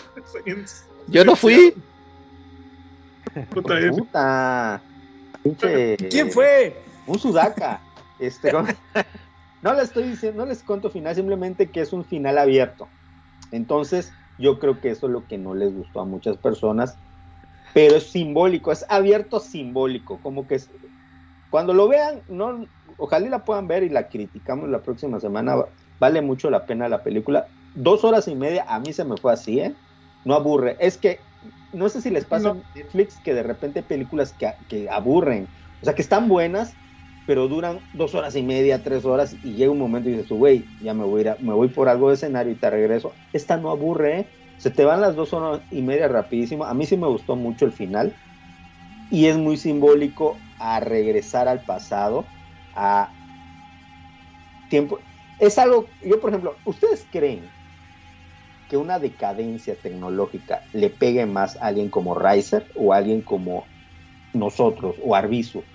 Yo 1.07 1.23
no 1.25 1.35
fui. 1.37 1.73
Puta, 3.51 3.75
puta. 3.91 4.81
Pinche. 5.43 5.95
¿Quién 6.09 6.29
fue? 6.31 6.83
Un 7.07 7.17
sudaca. 7.19 7.81
Este, 8.19 8.51
con- 8.51 8.67
no 9.63 9.73
les 9.75 9.85
estoy 9.85 10.05
diciendo, 10.05 10.43
no 10.43 10.49
les 10.49 10.63
cuento 10.63 10.91
final, 10.91 11.15
simplemente 11.15 11.71
que 11.71 11.81
es 11.81 11.93
un 11.93 12.05
final 12.05 12.37
abierto. 12.39 12.93
Entonces, 13.51 14.17
yo 14.37 14.59
creo 14.59 14.81
que 14.81 14.91
eso 14.91 15.07
es 15.07 15.13
lo 15.13 15.27
que 15.27 15.37
no 15.39 15.55
les 15.55 15.73
gustó 15.73 16.01
a 16.01 16.05
muchas 16.05 16.37
personas, 16.37 16.99
pero 17.73 17.97
es 17.97 18.11
simbólico, 18.11 18.71
es 18.71 18.85
abierto 18.89 19.39
simbólico, 19.39 20.21
como 20.21 20.47
que 20.47 20.55
es, 20.55 20.71
cuando 21.49 21.73
lo 21.73 21.87
vean, 21.87 22.23
no, 22.27 22.67
ojalá 22.97 23.27
y 23.27 23.29
la 23.29 23.45
puedan 23.45 23.67
ver 23.67 23.83
y 23.83 23.89
la 23.89 24.09
criticamos 24.09 24.69
la 24.69 24.81
próxima 24.81 25.19
semana, 25.19 25.55
va- 25.55 25.73
vale 25.99 26.21
mucho 26.21 26.49
la 26.49 26.65
pena 26.65 26.89
la 26.89 27.03
película, 27.03 27.51
dos 27.73 28.03
horas 28.03 28.27
y 28.27 28.35
media, 28.35 28.65
a 28.67 28.79
mí 28.79 28.93
se 28.93 29.05
me 29.05 29.17
fue 29.17 29.33
así, 29.33 29.59
¿eh? 29.59 29.79
No 30.23 30.35
aburre. 30.35 30.77
Es 30.79 30.97
que, 30.97 31.27
no 31.71 31.89
sé 31.89 32.01
si 32.01 32.09
les 32.09 32.25
pasa 32.25 32.49
en 32.75 32.83
Netflix 32.83 33.19
que 33.19 33.33
de 33.33 33.43
repente 33.43 33.79
hay 33.81 33.85
películas 33.85 34.33
que, 34.33 34.53
que 34.67 34.89
aburren. 34.89 35.51
O 35.81 35.85
sea, 35.85 35.95
que 35.95 36.01
están 36.01 36.29
buenas, 36.29 36.77
pero 37.25 37.47
duran 37.47 37.83
dos 37.91 38.15
horas 38.15 38.35
y 38.35 38.43
media, 38.43 38.83
tres 38.83 39.05
horas, 39.05 39.37
y 39.41 39.55
llega 39.55 39.71
un 39.71 39.79
momento 39.79 40.09
y 40.09 40.13
dices, 40.13 40.29
güey, 40.29 40.71
ya 40.79 40.93
me 40.93 41.05
voy, 41.05 41.21
a 41.21 41.23
ir 41.23 41.29
a- 41.29 41.37
me 41.39 41.53
voy 41.53 41.69
por 41.69 41.89
algo 41.89 42.09
de 42.09 42.15
escenario 42.15 42.53
y 42.53 42.57
te 42.59 42.69
regreso. 42.69 43.19
Esta 43.31 43.57
no 43.57 43.71
aburre, 43.71 44.19
¿eh? 44.19 44.31
Se 44.57 44.71
te 44.71 44.85
van 44.85 45.01
las 45.01 45.15
dos 45.15 45.33
horas 45.33 45.63
y 45.69 45.81
media 45.83 46.07
rapidísimo. 46.07 46.65
A 46.65 46.73
mí 46.73 46.85
sí 46.85 46.97
me 46.97 47.07
gustó 47.07 47.35
mucho 47.35 47.65
el 47.65 47.71
final. 47.73 48.17
Y 49.09 49.27
es 49.27 49.37
muy 49.37 49.57
simbólico 49.57 50.45
a 50.57 50.79
regresar 50.81 51.47
al 51.47 51.63
pasado, 51.65 52.33
a 52.73 53.15
tiempo. 54.67 55.07
Es 55.37 55.57
algo, 55.57 55.95
yo 56.01 56.19
por 56.19 56.29
ejemplo, 56.29 56.61
¿ustedes 56.63 57.07
creen 57.11 57.53
que 58.67 58.75
una 58.77 58.99
decadencia 58.99 59.79
tecnológica 59.79 60.67
le 60.73 60.89
pegue 60.89 61.25
más 61.25 61.55
a 61.61 61.67
alguien 61.67 61.89
como 61.89 62.13
Riser 62.15 62.69
o 62.75 62.91
a 62.93 62.97
alguien 62.97 63.21
como 63.21 63.71
nosotros 64.33 64.97
o 65.01 65.15
Arbizu? 65.15 65.69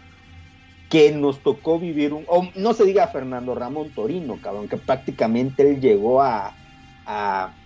Que 0.89 1.13
nos 1.13 1.43
tocó 1.43 1.79
vivir 1.81 2.15
un, 2.15 2.27
no 2.57 2.73
se 2.75 2.85
diga 2.85 3.09
Fernando 3.09 3.55
Ramón 3.55 3.93
Torino, 3.93 4.41
cabrón, 4.41 4.69
que 4.69 4.79
prácticamente 4.79 5.69
él 5.71 5.81
llegó 5.81 6.23
a, 6.23 6.59
a, 7.05 7.59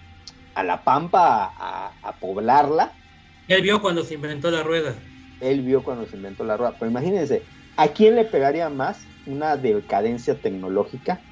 a 0.54 0.64
La 0.64 0.84
Pampa 0.84 1.54
a, 1.56 1.98
a 2.02 2.18
poblarla 2.20 3.00
Él 3.46 3.62
vio 3.62 3.80
cuando 3.80 4.02
se 4.02 4.14
inventó 4.14 4.50
la 4.50 4.64
rueda. 4.64 5.08
él 5.40 5.62
vio 5.62 5.82
cuando 5.84 6.06
se 6.06 6.16
inventó 6.16 6.44
la 6.44 6.56
rueda. 6.56 6.78
Pero 6.78 6.90
imagínense, 6.90 7.48
¿a 7.76 7.88
quién 7.88 8.14
le 8.16 8.24
pegaría 8.24 8.70
más 8.70 9.12
una 9.24 9.56
decadencia 9.56 10.40
tecnológica? 10.40 11.26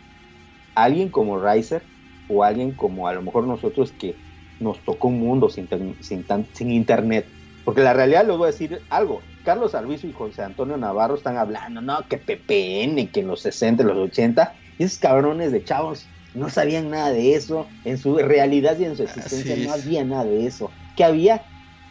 ¿A 0.76 0.84
alguien 0.84 1.10
como 1.12 1.40
Riser 1.40 1.90
o 2.28 2.44
a 2.44 2.48
alguien 2.48 2.74
como 2.76 3.08
a 3.08 3.14
lo 3.14 3.22
mejor 3.22 3.48
nosotros 3.48 3.94
que 3.94 4.22
nos 4.60 4.84
tocó 4.84 5.08
un 5.08 5.20
mundo 5.20 5.50
sin, 5.50 5.68
sin, 6.02 6.26
tan- 6.26 6.50
sin 6.54 6.70
internet? 6.72 7.34
Porque 7.64 7.82
la 7.82 7.94
realidad 7.94 8.26
les 8.26 8.36
voy 8.38 8.44
a 8.46 8.52
decir 8.52 8.86
algo. 8.90 9.29
Carlos 9.42 9.74
Alviso 9.74 10.06
y 10.06 10.12
José 10.12 10.42
Antonio 10.42 10.76
Navarro 10.76 11.14
están 11.14 11.36
hablando, 11.36 11.80
no, 11.82 12.06
que 12.08 12.18
PPN, 12.18 13.10
que 13.10 13.20
en 13.20 13.28
los 13.28 13.42
60, 13.42 13.82
los 13.84 13.96
80, 13.98 14.60
y 14.78 14.84
esos 14.84 14.98
cabrones 14.98 15.52
de 15.52 15.64
chavos 15.64 16.12
no 16.32 16.48
sabían 16.50 16.90
nada 16.90 17.12
de 17.12 17.34
eso. 17.34 17.72
En 17.84 17.98
su 17.98 18.16
realidad 18.18 18.78
y 18.78 18.84
en 18.84 18.96
su 18.96 19.02
existencia 19.02 19.56
no 19.56 19.72
había 19.72 20.04
nada 20.04 20.24
de 20.26 20.46
eso. 20.46 20.74
Que 20.94 21.04
había 21.04 21.48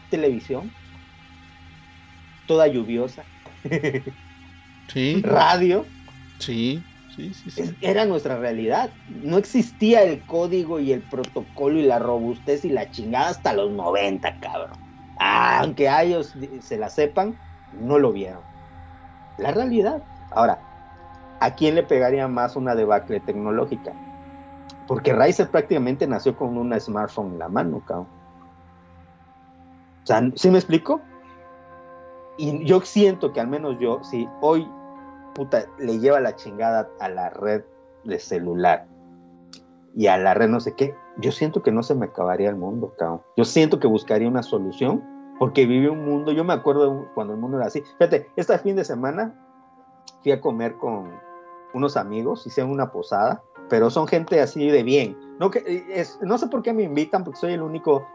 televisión, 0.08 0.76
toda 2.46 2.66
lluviosa, 2.68 3.30
Sí, 4.88 5.22
radio, 5.22 5.92
sí, 6.38 6.88
sí, 7.06 7.34
sí, 7.34 7.50
era 7.80 8.06
nuestra 8.06 8.38
realidad. 8.38 8.96
No 9.06 9.38
existía 9.38 10.02
el 10.02 10.24
código 10.24 10.80
y 10.80 10.92
el 10.92 11.04
protocolo 11.04 11.78
y 11.78 11.82
la 11.82 11.98
robustez 11.98 12.64
y 12.64 12.70
la 12.70 12.90
chingada 12.90 13.28
hasta 13.30 13.52
los 13.52 13.72
90, 13.72 14.38
cabrón. 14.40 14.78
Aunque 15.20 15.88
a 15.88 16.02
ellos 16.02 16.34
se 16.60 16.78
la 16.78 16.88
sepan, 16.88 17.38
no 17.78 17.98
lo 17.98 18.12
vieron. 18.12 18.40
La 19.38 19.52
realidad. 19.52 20.02
Ahora, 20.30 20.58
¿a 21.40 21.54
quién 21.54 21.74
le 21.74 21.82
pegaría 21.82 22.26
más 22.26 22.56
una 22.56 22.74
debacle 22.74 23.20
tecnológica? 23.20 23.92
Porque 24.86 25.12
Riser 25.12 25.50
prácticamente 25.50 26.06
nació 26.06 26.36
con 26.36 26.56
una 26.56 26.80
smartphone 26.80 27.32
en 27.32 27.38
la 27.38 27.48
mano, 27.48 27.82
cabrón. 27.86 28.08
O 30.02 30.06
sea, 30.06 30.22
¿sí 30.34 30.50
me 30.50 30.58
explico? 30.58 31.00
Y 32.38 32.64
yo 32.64 32.80
siento 32.80 33.32
que 33.32 33.40
al 33.40 33.48
menos 33.48 33.76
yo, 33.78 34.02
si 34.02 34.26
hoy 34.40 34.66
puta, 35.34 35.64
le 35.78 35.98
lleva 35.98 36.20
la 36.20 36.34
chingada 36.36 36.88
a 36.98 37.08
la 37.08 37.30
red 37.30 37.62
de 38.04 38.18
celular 38.18 38.86
y 39.94 40.06
a 40.06 40.16
la 40.16 40.34
red 40.34 40.48
no 40.48 40.60
sé 40.60 40.74
qué, 40.74 40.94
yo 41.20 41.32
siento 41.32 41.62
que 41.62 41.72
no 41.72 41.82
se 41.82 41.94
me 41.94 42.06
acabaría 42.06 42.48
el 42.48 42.56
mundo, 42.56 42.92
cabrón. 42.98 43.22
Yo 43.36 43.44
siento 43.44 43.78
que 43.78 43.86
buscaría 43.86 44.28
una 44.28 44.42
solución 44.42 45.02
porque 45.38 45.66
viví 45.66 45.86
un 45.86 46.04
mundo, 46.04 46.32
yo 46.32 46.44
me 46.44 46.52
acuerdo 46.52 47.08
cuando 47.14 47.32
el 47.32 47.40
mundo 47.40 47.56
era 47.56 47.66
así. 47.66 47.82
Fíjate, 47.98 48.30
este 48.36 48.58
fin 48.58 48.76
de 48.76 48.84
semana 48.84 49.34
fui 50.22 50.32
a 50.32 50.40
comer 50.40 50.76
con 50.76 51.10
unos 51.72 51.96
amigos, 51.96 52.46
hicieron 52.46 52.70
una 52.70 52.90
posada, 52.92 53.42
pero 53.70 53.88
son 53.88 54.06
gente 54.06 54.40
así 54.40 54.68
de 54.68 54.82
bien. 54.82 55.16
No, 55.38 55.50
que, 55.50 55.86
es, 55.88 56.18
no 56.20 56.36
sé 56.36 56.48
por 56.48 56.62
qué 56.62 56.72
me 56.72 56.82
invitan, 56.82 57.24
porque 57.24 57.40
soy 57.40 57.52
el 57.54 57.62
único 57.62 58.06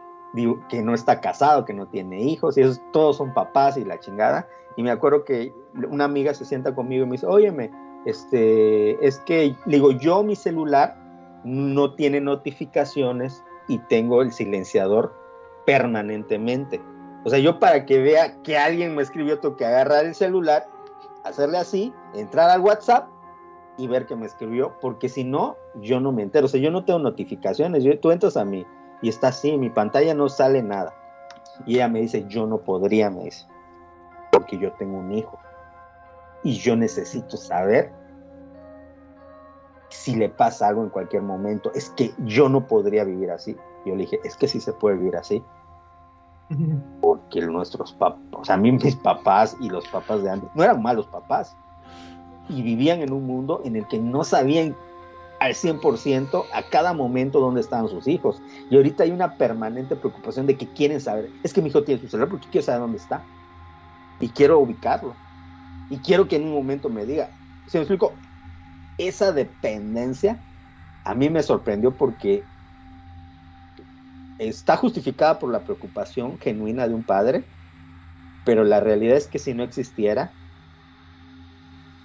que 0.68 0.82
no 0.82 0.94
está 0.94 1.20
casado, 1.20 1.64
que 1.64 1.72
no 1.72 1.88
tiene 1.88 2.22
hijos, 2.22 2.58
y 2.58 2.60
esos, 2.60 2.80
todos 2.92 3.16
son 3.16 3.32
papás 3.34 3.76
y 3.76 3.84
la 3.84 3.98
chingada. 3.98 4.46
Y 4.76 4.82
me 4.82 4.90
acuerdo 4.90 5.24
que 5.24 5.52
una 5.90 6.04
amiga 6.04 6.34
se 6.34 6.44
sienta 6.44 6.74
conmigo 6.74 7.04
y 7.04 7.06
me 7.06 7.12
dice, 7.12 7.26
óyeme, 7.26 7.70
este, 8.04 9.04
es 9.04 9.18
que, 9.20 9.56
digo, 9.64 9.90
yo 9.90 10.22
mi 10.22 10.36
celular 10.36 10.96
no 11.46 11.94
tiene 11.94 12.20
notificaciones 12.20 13.44
y 13.68 13.78
tengo 13.78 14.20
el 14.20 14.32
silenciador 14.32 15.14
permanentemente. 15.64 16.80
O 17.24 17.30
sea, 17.30 17.38
yo 17.38 17.58
para 17.58 17.86
que 17.86 18.00
vea 18.00 18.40
que 18.42 18.58
alguien 18.58 18.94
me 18.94 19.02
escribió, 19.02 19.38
tengo 19.38 19.56
que 19.56 19.64
agarrar 19.64 20.04
el 20.04 20.14
celular, 20.14 20.66
hacerle 21.24 21.58
así, 21.58 21.92
entrar 22.14 22.50
al 22.50 22.60
WhatsApp 22.60 23.08
y 23.78 23.86
ver 23.86 24.06
que 24.06 24.16
me 24.16 24.26
escribió, 24.26 24.76
porque 24.80 25.08
si 25.08 25.24
no, 25.24 25.56
yo 25.76 26.00
no 26.00 26.12
me 26.12 26.22
entero. 26.22 26.46
O 26.46 26.48
sea, 26.48 26.60
yo 26.60 26.70
no 26.70 26.84
tengo 26.84 26.98
notificaciones. 26.98 27.84
Yo, 27.84 27.98
tú 28.00 28.10
entras 28.10 28.36
a 28.36 28.44
mí 28.44 28.66
y 29.02 29.08
está 29.08 29.28
así, 29.28 29.56
mi 29.56 29.70
pantalla 29.70 30.14
no 30.14 30.28
sale 30.28 30.62
nada. 30.62 30.94
Y 31.64 31.76
ella 31.76 31.88
me 31.88 32.00
dice, 32.00 32.24
yo 32.28 32.46
no 32.46 32.58
podría, 32.58 33.10
me 33.10 33.24
dice, 33.24 33.46
porque 34.32 34.58
yo 34.58 34.72
tengo 34.72 34.98
un 34.98 35.12
hijo. 35.12 35.38
Y 36.42 36.54
yo 36.54 36.76
necesito 36.76 37.36
saber 37.36 37.92
si 39.88 40.14
le 40.14 40.28
pasa 40.28 40.68
algo 40.68 40.82
en 40.82 40.90
cualquier 40.90 41.22
momento. 41.22 41.70
Es 41.74 41.90
que 41.90 42.12
yo 42.24 42.48
no 42.48 42.66
podría 42.66 43.04
vivir 43.04 43.30
así. 43.30 43.56
Yo 43.84 43.94
le 43.94 44.02
dije, 44.02 44.20
es 44.24 44.36
que 44.36 44.48
sí 44.48 44.60
se 44.60 44.72
puede 44.72 44.96
vivir 44.96 45.16
así. 45.16 45.42
Porque 47.00 47.40
nuestros 47.40 47.92
papás, 47.92 48.20
o 48.32 48.44
sea, 48.44 48.54
a 48.54 48.58
mí 48.58 48.72
mis 48.72 48.96
papás 48.96 49.56
y 49.60 49.68
los 49.68 49.86
papás 49.88 50.22
de 50.22 50.30
antes 50.30 50.48
no 50.54 50.62
eran 50.62 50.82
malos 50.82 51.06
papás. 51.06 51.56
Y 52.48 52.62
vivían 52.62 53.00
en 53.00 53.12
un 53.12 53.26
mundo 53.26 53.60
en 53.64 53.76
el 53.76 53.86
que 53.88 53.98
no 53.98 54.22
sabían 54.22 54.76
al 55.40 55.52
100% 55.52 56.44
a 56.52 56.62
cada 56.70 56.92
momento 56.92 57.40
dónde 57.40 57.60
estaban 57.60 57.88
sus 57.88 58.06
hijos. 58.06 58.40
Y 58.70 58.76
ahorita 58.76 59.02
hay 59.02 59.10
una 59.10 59.36
permanente 59.36 59.96
preocupación 59.96 60.46
de 60.46 60.56
que 60.56 60.68
quieren 60.68 61.00
saber. 61.00 61.30
Es 61.42 61.52
que 61.52 61.60
mi 61.60 61.68
hijo 61.68 61.82
tiene 61.82 62.00
su 62.00 62.08
celular 62.08 62.30
porque 62.30 62.48
quiero 62.50 62.64
saber 62.64 62.80
dónde 62.80 62.98
está. 62.98 63.24
Y 64.20 64.28
quiero 64.28 64.58
ubicarlo. 64.60 65.14
Y 65.90 65.98
quiero 65.98 66.26
que 66.26 66.36
en 66.36 66.44
un 66.44 66.54
momento 66.54 66.88
me 66.88 67.04
diga. 67.04 67.30
¿Se 67.66 67.78
me 67.78 67.82
explico? 67.82 68.12
Esa 68.98 69.32
dependencia 69.32 70.42
a 71.04 71.14
mí 71.14 71.30
me 71.30 71.42
sorprendió 71.42 71.96
porque 71.96 72.48
está 74.38 74.76
justificada 74.76 75.38
por 75.38 75.52
la 75.52 75.64
preocupación 75.64 76.38
genuina 76.40 76.88
de 76.88 76.94
un 76.94 77.04
padre, 77.04 77.48
pero 78.44 78.64
la 78.64 78.80
realidad 78.80 79.16
es 79.16 79.28
que 79.28 79.38
si 79.38 79.54
no 79.54 79.64
existiera, 79.64 80.34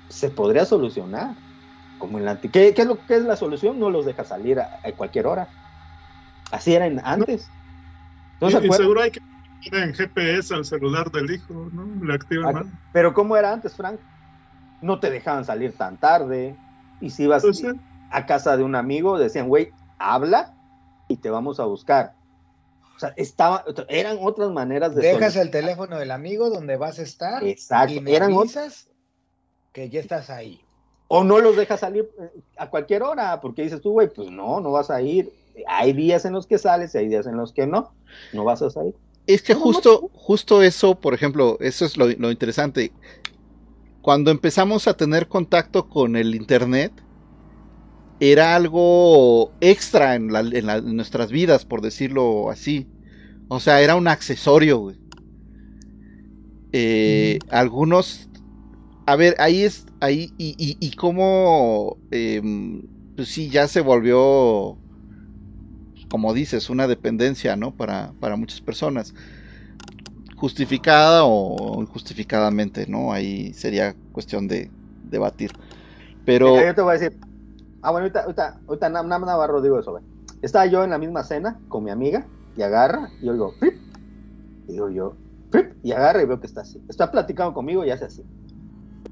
se 0.10 0.30
podría 0.30 0.66
solucionar. 0.66 1.38
Como 1.98 2.18
en 2.18 2.26
la 2.26 2.32
anti- 2.32 2.50
¿Qué, 2.50 2.74
qué 2.74 2.82
es 2.82 2.88
lo 2.88 3.06
que 3.06 3.16
es 3.16 3.24
la 3.24 3.36
solución? 3.36 3.80
No 3.80 3.90
los 3.90 4.06
deja 4.06 4.24
salir 4.24 4.60
a, 4.60 4.80
a 4.84 4.92
cualquier 4.94 5.28
hora. 5.28 5.54
Así 6.52 6.74
era 6.74 6.88
en- 6.88 7.00
antes. 7.04 7.52
¿No 8.40 8.50
Y- 8.50 8.52
se 8.52 8.58
y 8.58 8.60
acuerdan? 8.66 8.78
seguro 8.78 9.02
hay 9.02 9.12
que 9.12 9.20
en 9.72 9.94
GPS 9.94 10.54
al 10.56 10.66
celular 10.66 11.12
del 11.12 11.30
hijo, 11.32 11.70
¿no? 11.72 12.04
Le 12.04 12.14
activan 12.16 12.56
Ah. 12.58 12.64
Pero 12.92 13.14
¿cómo 13.14 13.38
era 13.38 13.54
antes, 13.54 13.76
Frank? 13.76 14.02
No 14.82 15.00
te 15.00 15.12
dejaban 15.12 15.46
salir 15.46 15.78
tan 15.78 16.00
tarde. 16.00 16.60
Y 17.02 17.10
si 17.10 17.24
ibas 17.24 17.42
Pues 17.44 17.58
sí. 17.58 17.68
a 18.12 18.26
casa 18.26 18.56
de 18.58 18.64
un 18.64 18.76
amigo, 18.76 19.18
decían, 19.18 19.50
güey, 19.50 19.72
habla 19.98 20.56
y 21.08 21.18
te 21.18 21.30
vamos 21.30 21.60
a 21.60 21.66
buscar. 21.66 22.14
O 22.96 23.00
sea, 23.00 23.14
estaba, 23.18 23.66
eran 23.90 24.18
otras 24.22 24.52
maneras 24.52 24.94
de 24.96 25.02
Dejas 25.02 25.36
el 25.36 25.50
teléfono 25.50 25.98
del 25.98 26.12
amigo 26.12 26.50
donde 26.50 26.78
vas 26.78 27.00
a 27.00 27.02
estar 27.02 27.44
Exacto, 27.44 27.94
y 27.96 28.00
me 28.00 28.16
eran 28.16 28.32
ot- 28.32 28.42
avisas 28.42 28.88
que 29.74 29.90
ya 29.90 30.00
estás 30.00 30.30
ahí. 30.30 30.62
O 31.08 31.24
no 31.24 31.40
los 31.40 31.56
dejas 31.58 31.80
salir 31.80 32.10
eh, 32.20 32.40
a 32.58 32.70
cualquier 32.70 33.04
hora, 33.04 33.42
porque 33.42 33.64
dices 33.64 33.82
tú, 33.82 33.92
güey, 33.92 34.08
pues 34.14 34.30
no, 34.30 34.62
no 34.62 34.72
vas 34.72 34.90
a 34.92 35.02
ir. 35.02 35.34
Hay 35.68 35.94
días 35.94 36.24
en 36.26 36.34
los 36.34 36.48
que 36.48 36.58
sales 36.58 36.94
y 36.96 37.00
hay 37.00 37.08
días 37.08 37.26
en 37.28 37.36
los 37.36 37.52
que 37.52 37.66
no. 37.68 37.92
No 38.34 38.44
vas 38.46 38.62
a 38.62 38.70
salir. 38.70 38.94
Es 39.28 39.42
que 39.42 39.54
No, 39.54 39.60
no, 39.60 39.66
justo, 39.66 40.10
justo 40.14 40.62
eso, 40.62 40.96
por 40.96 41.14
ejemplo, 41.14 41.58
eso 41.60 41.86
es 41.86 41.98
lo, 41.98 42.08
lo 42.08 42.32
interesante. 42.32 42.92
Cuando 44.02 44.30
empezamos 44.32 44.88
a 44.88 44.96
tener 44.96 45.28
contacto 45.28 45.88
con 45.90 46.16
el 46.16 46.36
internet, 46.36 47.04
era 48.20 48.56
algo 48.56 49.56
extra 49.60 50.16
en, 50.16 50.32
la- 50.32 50.40
en 50.42 50.66
la- 50.66 50.78
en 50.78 50.96
nuestras 50.96 51.32
vidas, 51.32 51.66
por 51.66 51.82
decirlo 51.82 52.50
así. 52.50 52.90
O 53.48 53.60
sea, 53.60 53.82
era 53.82 53.96
un 53.96 54.08
accesorio, 54.08 54.80
güey. 54.80 54.98
Eh, 56.72 57.40
Algunos, 57.50 58.30
a 59.06 59.16
ver, 59.18 59.36
ahí 59.40 59.64
es, 59.64 59.86
ahí, 60.02 60.34
y, 60.38 60.56
y, 60.60 60.78
y 60.80 60.94
cómo, 60.94 62.02
em, 62.12 62.84
pues 63.16 63.30
sí, 63.30 63.50
ya 63.50 63.68
se 63.68 63.82
volvió, 63.82 64.82
como 66.10 66.34
dices, 66.34 66.70
una 66.70 66.88
dependencia, 66.88 67.56
¿no? 67.56 67.76
Para, 67.76 68.14
para 68.20 68.36
muchas 68.36 68.62
personas. 68.62 69.14
Justificada 70.42 71.24
o 71.24 71.80
injustificadamente, 71.80 72.88
¿no? 72.88 73.14
Ahí 73.14 73.54
sería 73.54 73.96
cuestión 74.12 74.48
de 74.48 74.72
debatir. 75.04 75.52
Pero... 76.26 76.54
Mira, 76.54 76.66
yo 76.66 76.76
te 76.76 76.82
voy 76.82 76.90
a 76.90 76.94
decir. 76.98 77.20
Ah, 77.84 77.92
bueno, 77.92 78.06
ahorita, 78.06 78.22
ahorita, 78.22 78.60
ahorita 78.68 78.90
Nam 78.90 79.08
Nam 79.08 79.24
Navarro 79.24 79.62
digo 79.62 79.78
eso, 79.80 79.92
güey. 79.92 80.04
Estaba 80.42 80.66
yo 80.66 80.84
en 80.84 80.90
la 80.90 80.98
misma 80.98 81.24
cena 81.24 81.60
con 81.68 81.84
mi 81.84 81.92
amiga 81.92 82.26
y 82.58 82.64
agarra 82.64 83.12
y 83.22 83.28
yo 83.28 83.34
digo, 83.34 83.54
y 84.68 84.72
digo 84.72 84.90
yo, 84.90 85.14
"Pip", 85.52 85.74
y 85.84 85.92
agarra 85.92 86.24
y 86.24 86.26
veo 86.26 86.40
que 86.40 86.48
está 86.48 86.62
así. 86.62 86.82
Está 86.90 87.12
platicando 87.12 87.54
conmigo 87.54 87.86
y 87.86 87.92
hace 87.92 88.06
así. 88.06 88.24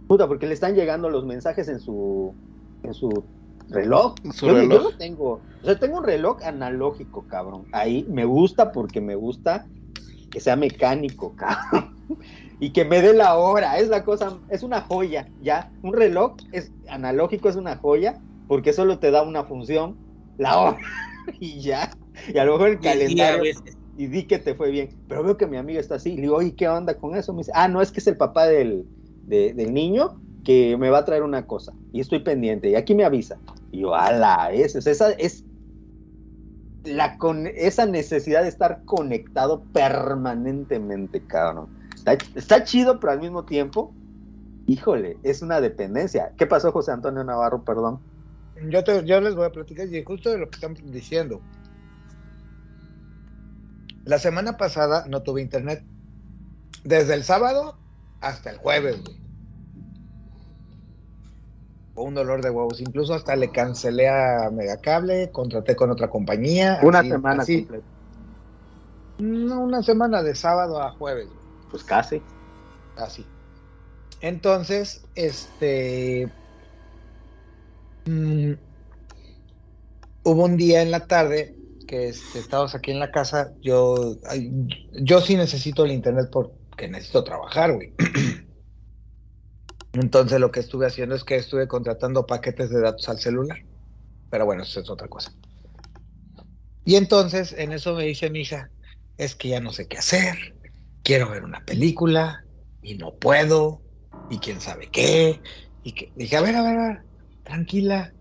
Puta, 0.08 0.28
porque 0.28 0.48
le 0.48 0.56
están 0.56 0.74
llegando 0.74 1.12
los 1.12 1.28
mensajes 1.28 1.70
en 1.70 1.80
su 1.80 2.34
en 2.82 2.96
su 2.96 3.24
reloj. 3.70 4.16
Su 4.34 4.48
yo, 4.48 4.54
yo 4.54 4.60
reloj. 4.62 4.84
no 4.84 4.98
tengo, 4.98 5.30
o 5.62 5.66
sea, 5.66 5.78
tengo 5.78 6.00
un 6.00 6.04
reloj 6.04 6.42
analógico, 6.44 7.28
cabrón. 7.28 7.66
Ahí 7.72 8.08
me 8.10 8.26
gusta 8.26 8.72
porque 8.72 9.00
me 9.00 9.14
gusta 9.14 9.68
que 10.30 10.40
sea 10.42 10.56
mecánico, 10.56 11.36
cabrón. 11.38 11.92
Y 12.60 12.74
que 12.74 12.86
me 12.86 13.02
dé 13.02 13.14
la 13.14 13.38
hora, 13.38 13.78
es 13.80 13.88
la 13.90 14.04
cosa, 14.04 14.42
es 14.50 14.64
una 14.64 14.82
joya, 14.82 15.32
ya. 15.38 15.72
Un 15.82 15.94
reloj 15.94 16.36
es 16.52 16.74
analógico, 16.90 17.50
es 17.50 17.56
una 17.56 17.78
joya, 17.78 18.22
porque 18.48 18.74
solo 18.74 19.00
te 19.00 19.12
da 19.12 19.24
una 19.24 19.46
función, 19.46 19.98
la 20.38 20.60
hora, 20.60 20.80
y 21.40 21.62
ya. 21.62 21.92
Y 22.28 22.38
a 22.38 22.46
lo 22.46 22.54
mejor 22.54 22.70
el 22.70 22.82
Y- 22.82 22.88
y 22.88 23.22
a 23.22 23.38
calendario, 23.38 23.54
y 23.96 24.08
di 24.08 24.28
que 24.28 24.40
te 24.40 24.56
fue 24.56 24.72
bien. 24.72 24.96
Pero 25.08 25.24
veo 25.24 25.38
que 25.38 25.48
mi 25.48 25.58
amiga 25.58 25.80
está 25.80 25.96
así, 25.96 26.12
y 26.14 26.16
le 26.18 26.24
digo, 26.24 26.38
oye, 26.38 26.56
¿qué 26.56 26.68
onda 26.70 26.98
con 26.98 27.16
eso? 27.16 27.34
Me 27.34 27.40
dice, 27.40 27.52
ah, 27.56 27.68
no, 27.68 27.82
es 27.82 27.92
que 27.92 28.00
es 28.00 28.08
el 28.08 28.18
papá 28.18 28.48
del, 28.48 28.90
de- 29.26 29.54
del 29.54 29.74
niño 29.74 30.16
que 30.44 30.78
me 30.78 30.90
va 30.90 31.00
a 31.00 31.06
traer 31.06 31.24
una 31.24 31.46
cosa, 31.48 31.78
y 31.92 32.00
estoy 32.02 32.20
pendiente, 32.20 32.70
y 32.70 32.76
aquí 32.76 32.96
me 32.96 33.04
avisa. 33.06 33.42
Y 33.72 33.82
yo, 33.82 33.94
ala, 33.96 34.52
es, 34.54 34.76
o 34.76 34.82
sea, 34.82 34.92
esa 34.94 35.12
es 35.14 35.46
la 36.90 37.18
con 37.18 37.48
esa 37.48 37.86
necesidad 37.86 38.44
de 38.44 38.50
estar 38.50 38.82
conectado 38.86 39.64
permanentemente, 39.72 41.26
cabrón. 41.26 41.70
Está, 42.36 42.64
chido, 42.64 43.00
pero 43.00 43.14
al 43.14 43.20
mismo 43.20 43.46
tiempo, 43.46 43.94
híjole, 44.66 45.18
es 45.24 45.42
una 45.42 45.62
dependencia. 45.62 46.34
¿Qué 46.38 46.48
pasó, 46.48 46.72
José 46.72 46.92
Antonio 46.92 47.24
Navarro? 47.24 47.64
Perdón. 47.64 48.02
Yo, 48.70 48.84
te- 48.84 49.06
yo 49.06 49.22
les 49.22 49.36
voy 49.36 49.46
a 49.46 49.52
platicar 49.52 49.88
y 49.88 50.04
justo 50.04 50.32
de 50.32 50.38
lo 50.38 50.50
que 50.50 50.56
están 50.56 50.74
diciendo. 50.92 51.42
La 54.06 54.18
semana 54.18 54.58
pasada 54.58 55.06
no 55.08 55.22
tuve 55.22 55.42
internet. 55.42 55.84
Desde 56.84 57.14
el 57.14 57.24
sábado 57.24 57.76
hasta 58.22 58.50
el 58.50 58.58
jueves, 58.58 59.04
güey. 59.04 59.29
Fue 62.00 62.08
un 62.08 62.14
dolor 62.16 62.42
de 62.42 62.50
huevos. 62.50 62.80
Incluso 62.80 63.14
hasta 63.14 63.36
le 63.36 63.52
cancelé 63.52 64.08
a 64.08 64.50
Megacable, 64.54 65.32
contraté 65.34 65.76
con 65.76 65.92
otra 65.92 66.10
compañía. 66.10 66.80
Una 66.82 67.00
así- 67.00 67.10
semana 67.10 67.44
así. 67.44 67.58
completa. 67.66 67.88
No, 69.18 69.60
una 69.60 69.84
semana 69.84 70.24
de 70.24 70.34
sábado 70.34 70.82
a 70.82 70.92
jueves. 70.94 71.28
Pues 71.70 71.84
casi. 71.84 72.24
Así. 72.96 73.30
Entonces, 74.22 75.06
este. 75.14 76.32
mm, 78.06 78.54
hubo 80.24 80.46
un 80.46 80.56
día 80.56 80.82
en 80.82 80.92
la 80.92 81.06
tarde 81.06 81.54
que 81.86 82.08
este, 82.08 82.40
estábamos 82.40 82.76
aquí 82.76 82.92
en 82.92 83.00
la 83.00 83.12
casa. 83.12 83.52
Yo, 83.62 84.16
yo 84.94 85.20
sí 85.20 85.36
necesito 85.36 85.84
el 85.84 85.92
internet 85.92 86.30
porque 86.32 86.88
necesito 86.88 87.26
trabajar, 87.26 87.74
güey. 87.74 87.94
Entonces, 89.94 90.40
lo 90.40 90.52
que 90.52 90.60
estuve 90.60 90.86
haciendo 90.88 91.16
es 91.16 91.24
que 91.24 91.36
estuve 91.36 91.68
contratando 91.68 92.26
paquetes 92.26 92.70
de 92.70 92.82
datos 92.82 93.08
al 93.10 93.20
celular. 93.20 93.66
Pero 94.30 94.46
bueno, 94.46 94.64
eso 94.64 94.80
es 94.80 94.90
otra 94.90 95.08
cosa. 95.08 95.32
Y 96.86 96.96
entonces, 96.96 97.54
en 97.54 97.72
eso 97.72 97.94
me 97.96 98.06
dice 98.06 98.30
mi 98.30 98.42
hija: 98.42 98.72
Es 99.18 99.36
que 99.36 99.50
ya 99.50 99.60
no 99.60 99.72
sé 99.72 99.88
qué 99.88 99.98
hacer 99.98 100.56
quiero 101.10 101.32
ver 101.32 101.44
una 101.44 101.66
película 101.66 102.46
y 102.82 102.96
no 102.96 103.18
puedo, 103.18 103.84
y 104.28 104.40
quién 104.40 104.62
sabe 104.62 104.90
qué. 104.92 105.42
Y 105.82 105.94
que 105.94 106.12
dije, 106.16 106.38
a 106.38 106.42
ver, 106.42 106.56
a 106.56 106.62
ver, 106.62 106.78
a 106.78 106.88
ver, 106.88 107.06
tranquila, 107.44 108.14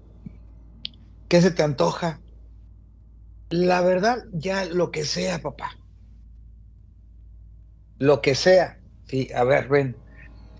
¿qué 1.28 1.42
se 1.42 1.50
te 1.50 1.62
antoja? 1.62 2.22
La 3.50 3.82
verdad, 3.82 4.24
ya 4.32 4.64
lo 4.64 4.90
que 4.90 5.04
sea, 5.04 5.40
papá. 5.40 5.70
Lo 7.98 8.22
que 8.22 8.34
sea. 8.34 8.80
Sí, 9.06 9.28
a 9.34 9.44
ver, 9.44 9.68
ven. 9.68 10.02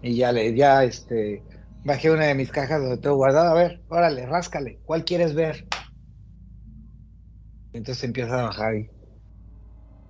Y 0.02 0.16
ya 0.16 0.32
le, 0.32 0.54
ya 0.54 0.84
este, 0.84 1.42
bajé 1.84 2.10
una 2.10 2.26
de 2.26 2.34
mis 2.34 2.50
cajas 2.50 2.80
donde 2.80 2.98
tengo 2.98 3.16
guardado. 3.16 3.50
A 3.50 3.54
ver, 3.54 3.82
órale, 3.88 4.26
ráscale. 4.26 4.80
¿Cuál 4.84 5.04
quieres 5.04 5.34
ver? 5.34 5.66
Entonces 7.72 8.04
empieza 8.04 8.40
a 8.40 8.44
bajar 8.44 8.74
y. 8.76 8.90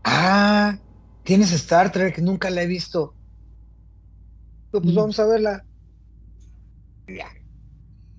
Ah, 0.05 0.79
tienes 1.25 1.53
Star 1.53 1.93
Trek, 1.93 2.19
nunca 2.19 2.51
la 2.51 2.63
he 2.63 2.67
visto. 2.67 3.15
Pues, 4.71 4.83
pues 4.83 4.95
vamos 4.95 5.19
a 5.19 5.27
verla. 5.27 5.65
Ya. 7.07 7.29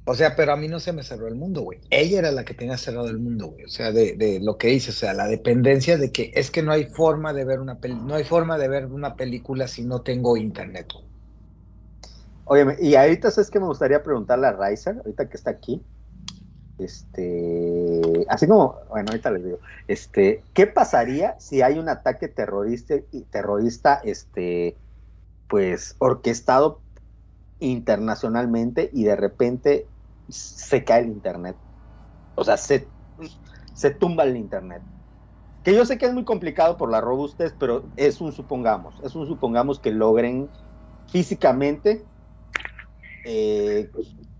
O 0.05 0.15
sea, 0.15 0.35
pero 0.35 0.53
a 0.53 0.57
mí 0.57 0.67
no 0.67 0.79
se 0.79 0.91
me 0.91 1.03
cerró 1.03 1.27
el 1.27 1.35
mundo, 1.35 1.61
güey. 1.61 1.79
Ella 1.91 2.19
era 2.19 2.31
la 2.31 2.43
que 2.43 2.55
tenía 2.55 2.77
cerrado 2.77 3.09
el 3.09 3.19
mundo, 3.19 3.47
güey. 3.49 3.65
O 3.65 3.69
sea, 3.69 3.91
de, 3.91 4.15
de 4.15 4.39
lo 4.39 4.57
que 4.57 4.69
dice, 4.69 4.89
o 4.89 4.93
sea, 4.93 5.13
la 5.13 5.27
dependencia 5.27 5.97
de 5.97 6.11
que 6.11 6.31
es 6.33 6.49
que 6.49 6.63
no 6.63 6.71
hay 6.71 6.85
forma 6.85 7.31
de 7.33 7.45
ver 7.45 7.59
una 7.59 7.79
peli 7.79 7.95
no 7.95 8.15
hay 8.15 8.23
forma 8.23 8.57
de 8.57 8.67
ver 8.67 8.87
una 8.87 9.15
película 9.15 9.67
si 9.67 9.83
no 9.83 10.01
tengo 10.01 10.35
internet. 10.35 10.87
güey. 10.93 11.08
Oye, 12.51 12.77
y 12.81 12.95
ahorita 12.95 13.29
sabes 13.29 13.51
que 13.51 13.59
me 13.59 13.67
gustaría 13.67 14.01
preguntarle 14.01 14.47
a 14.47 14.53
Riser, 14.53 14.97
ahorita 14.97 15.29
que 15.29 15.37
está 15.37 15.51
aquí. 15.51 15.83
Este, 16.79 18.25
así 18.27 18.47
como, 18.47 18.75
bueno, 18.89 19.09
ahorita 19.09 19.29
les 19.29 19.43
digo, 19.43 19.59
este, 19.87 20.41
¿qué 20.55 20.65
pasaría 20.65 21.39
si 21.39 21.61
hay 21.61 21.77
un 21.77 21.89
ataque 21.89 22.27
terrorista, 22.27 22.95
y 23.11 23.21
terrorista, 23.29 24.01
este, 24.03 24.75
pues, 25.47 25.95
orquestado 25.99 26.81
internacionalmente 27.59 28.89
y 28.93 29.03
de 29.03 29.15
repente 29.15 29.85
se 30.29 30.83
cae 30.83 31.01
el 31.01 31.09
internet? 31.09 31.55
O 32.33 32.43
sea, 32.43 32.57
se, 32.57 32.87
se 33.75 33.91
tumba 33.91 34.23
el 34.23 34.37
internet. 34.37 34.81
Que 35.63 35.75
yo 35.75 35.85
sé 35.85 35.99
que 35.99 36.07
es 36.07 36.13
muy 36.15 36.23
complicado 36.25 36.77
por 36.77 36.89
la 36.89 36.99
robustez, 36.99 37.53
pero 37.59 37.83
es 37.95 38.21
un 38.21 38.31
supongamos, 38.31 38.95
es 39.03 39.13
un 39.13 39.27
supongamos 39.27 39.79
que 39.79 39.91
logren 39.91 40.49
físicamente 41.09 42.03
eh, 43.25 43.89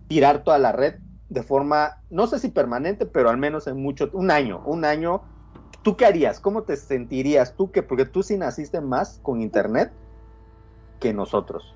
tirar 0.08 0.44
toda 0.44 0.58
la 0.58 0.72
red 0.72 0.96
de 1.30 1.44
forma, 1.44 1.98
no 2.10 2.28
sé 2.28 2.40
si 2.40 2.50
permanente, 2.50 3.06
pero 3.06 3.30
al 3.30 3.38
menos 3.38 3.68
en 3.68 3.78
mucho, 3.78 4.10
un 4.14 4.32
año, 4.32 4.62
un 4.66 4.86
año. 4.86 5.22
¿Tú 5.84 5.96
qué 5.96 6.06
harías? 6.06 6.40
¿Cómo 6.40 6.64
te 6.64 6.76
sentirías 6.76 7.56
tú? 7.56 7.72
que 7.72 7.84
Porque 7.84 8.06
tú 8.06 8.24
sí 8.24 8.38
naciste 8.38 8.82
más 8.82 9.20
con 9.24 9.42
internet 9.42 9.92
que 11.00 11.14
nosotros. 11.14 11.76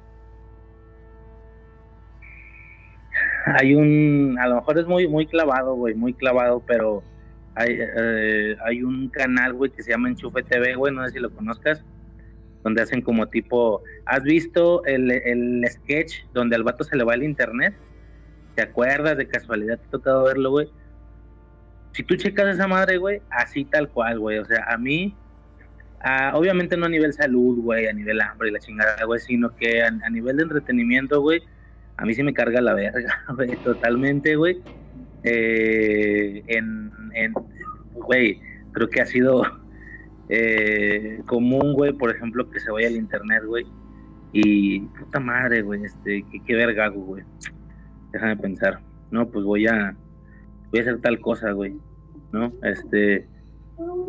hay 3.45 3.75
un, 3.75 4.37
a 4.39 4.47
lo 4.47 4.55
mejor 4.55 4.79
es 4.79 4.87
muy, 4.87 5.07
muy 5.07 5.27
clavado, 5.27 5.75
güey, 5.75 5.95
muy 5.95 6.13
clavado, 6.13 6.61
pero 6.65 7.03
hay, 7.55 7.77
eh, 7.79 8.55
hay 8.65 8.83
un 8.83 9.09
canal, 9.09 9.53
güey, 9.53 9.71
que 9.71 9.83
se 9.83 9.91
llama 9.91 10.09
Enchufe 10.09 10.43
TV, 10.43 10.75
güey, 10.75 10.93
no 10.93 11.05
sé 11.05 11.13
si 11.13 11.19
lo 11.19 11.29
conozcas, 11.31 11.83
donde 12.63 12.81
hacen 12.81 13.01
como 13.01 13.27
tipo, 13.27 13.83
¿has 14.05 14.23
visto 14.23 14.83
el, 14.85 15.11
el 15.11 15.63
sketch 15.69 16.23
donde 16.33 16.55
al 16.55 16.63
vato 16.63 16.83
se 16.83 16.95
le 16.95 17.03
va 17.03 17.13
el 17.13 17.23
internet? 17.23 17.73
¿Te 18.55 18.61
acuerdas 18.61 19.17
de 19.17 19.27
casualidad? 19.27 19.79
¿Te 19.79 19.87
ha 19.87 19.91
tocado 19.91 20.23
verlo, 20.23 20.51
güey? 20.51 20.69
Si 21.91 22.03
tú 22.03 22.15
checas 22.15 22.55
esa 22.55 22.67
madre, 22.67 22.97
güey, 22.97 23.21
así 23.29 23.65
tal 23.65 23.89
cual, 23.89 24.19
güey, 24.19 24.39
o 24.39 24.45
sea, 24.45 24.65
a 24.67 24.77
mí, 24.77 25.15
ah, 25.99 26.31
obviamente 26.33 26.75
no 26.77 26.85
a 26.85 26.89
nivel 26.89 27.13
salud, 27.13 27.59
güey, 27.59 27.87
a 27.87 27.93
nivel 27.93 28.19
hambre 28.21 28.49
y 28.49 28.51
la 28.51 28.59
chingada, 28.59 29.03
güey, 29.05 29.19
sino 29.19 29.55
que 29.55 29.83
a, 29.83 29.87
a 29.87 30.09
nivel 30.09 30.37
de 30.37 30.43
entretenimiento, 30.43 31.21
güey, 31.21 31.41
a 31.97 32.05
mí 32.05 32.13
sí 32.15 32.23
me 32.23 32.33
carga 32.33 32.61
la 32.61 32.73
verga, 32.73 33.23
güey, 33.35 33.55
totalmente, 33.57 34.35
güey. 34.35 34.61
Eh, 35.23 36.43
en, 36.47 36.91
en, 37.13 37.33
güey, 37.93 38.41
creo 38.71 38.89
que 38.89 39.01
ha 39.01 39.05
sido 39.05 39.43
eh, 40.35 41.21
común, 41.25 41.73
güey, 41.73 41.93
por 41.93 42.15
ejemplo, 42.15 42.49
que 42.49 42.59
se 42.59 42.71
vaya 42.71 42.87
al 42.87 42.95
internet, 42.95 43.43
güey. 43.45 43.65
Y 44.31 44.81
puta 44.81 45.19
madre, 45.19 45.61
güey, 45.61 45.83
este, 45.83 46.25
qué, 46.31 46.39
qué 46.45 46.55
verga 46.55 46.87
güey. 46.87 47.23
Déjame 48.11 48.37
pensar. 48.37 48.79
No, 49.11 49.27
pues 49.27 49.45
voy 49.45 49.67
a, 49.67 49.95
voy 50.71 50.79
a 50.79 50.81
hacer 50.81 50.99
tal 51.01 51.19
cosa, 51.19 51.51
güey. 51.51 51.75
¿No? 52.31 52.51
Este, 52.63 53.27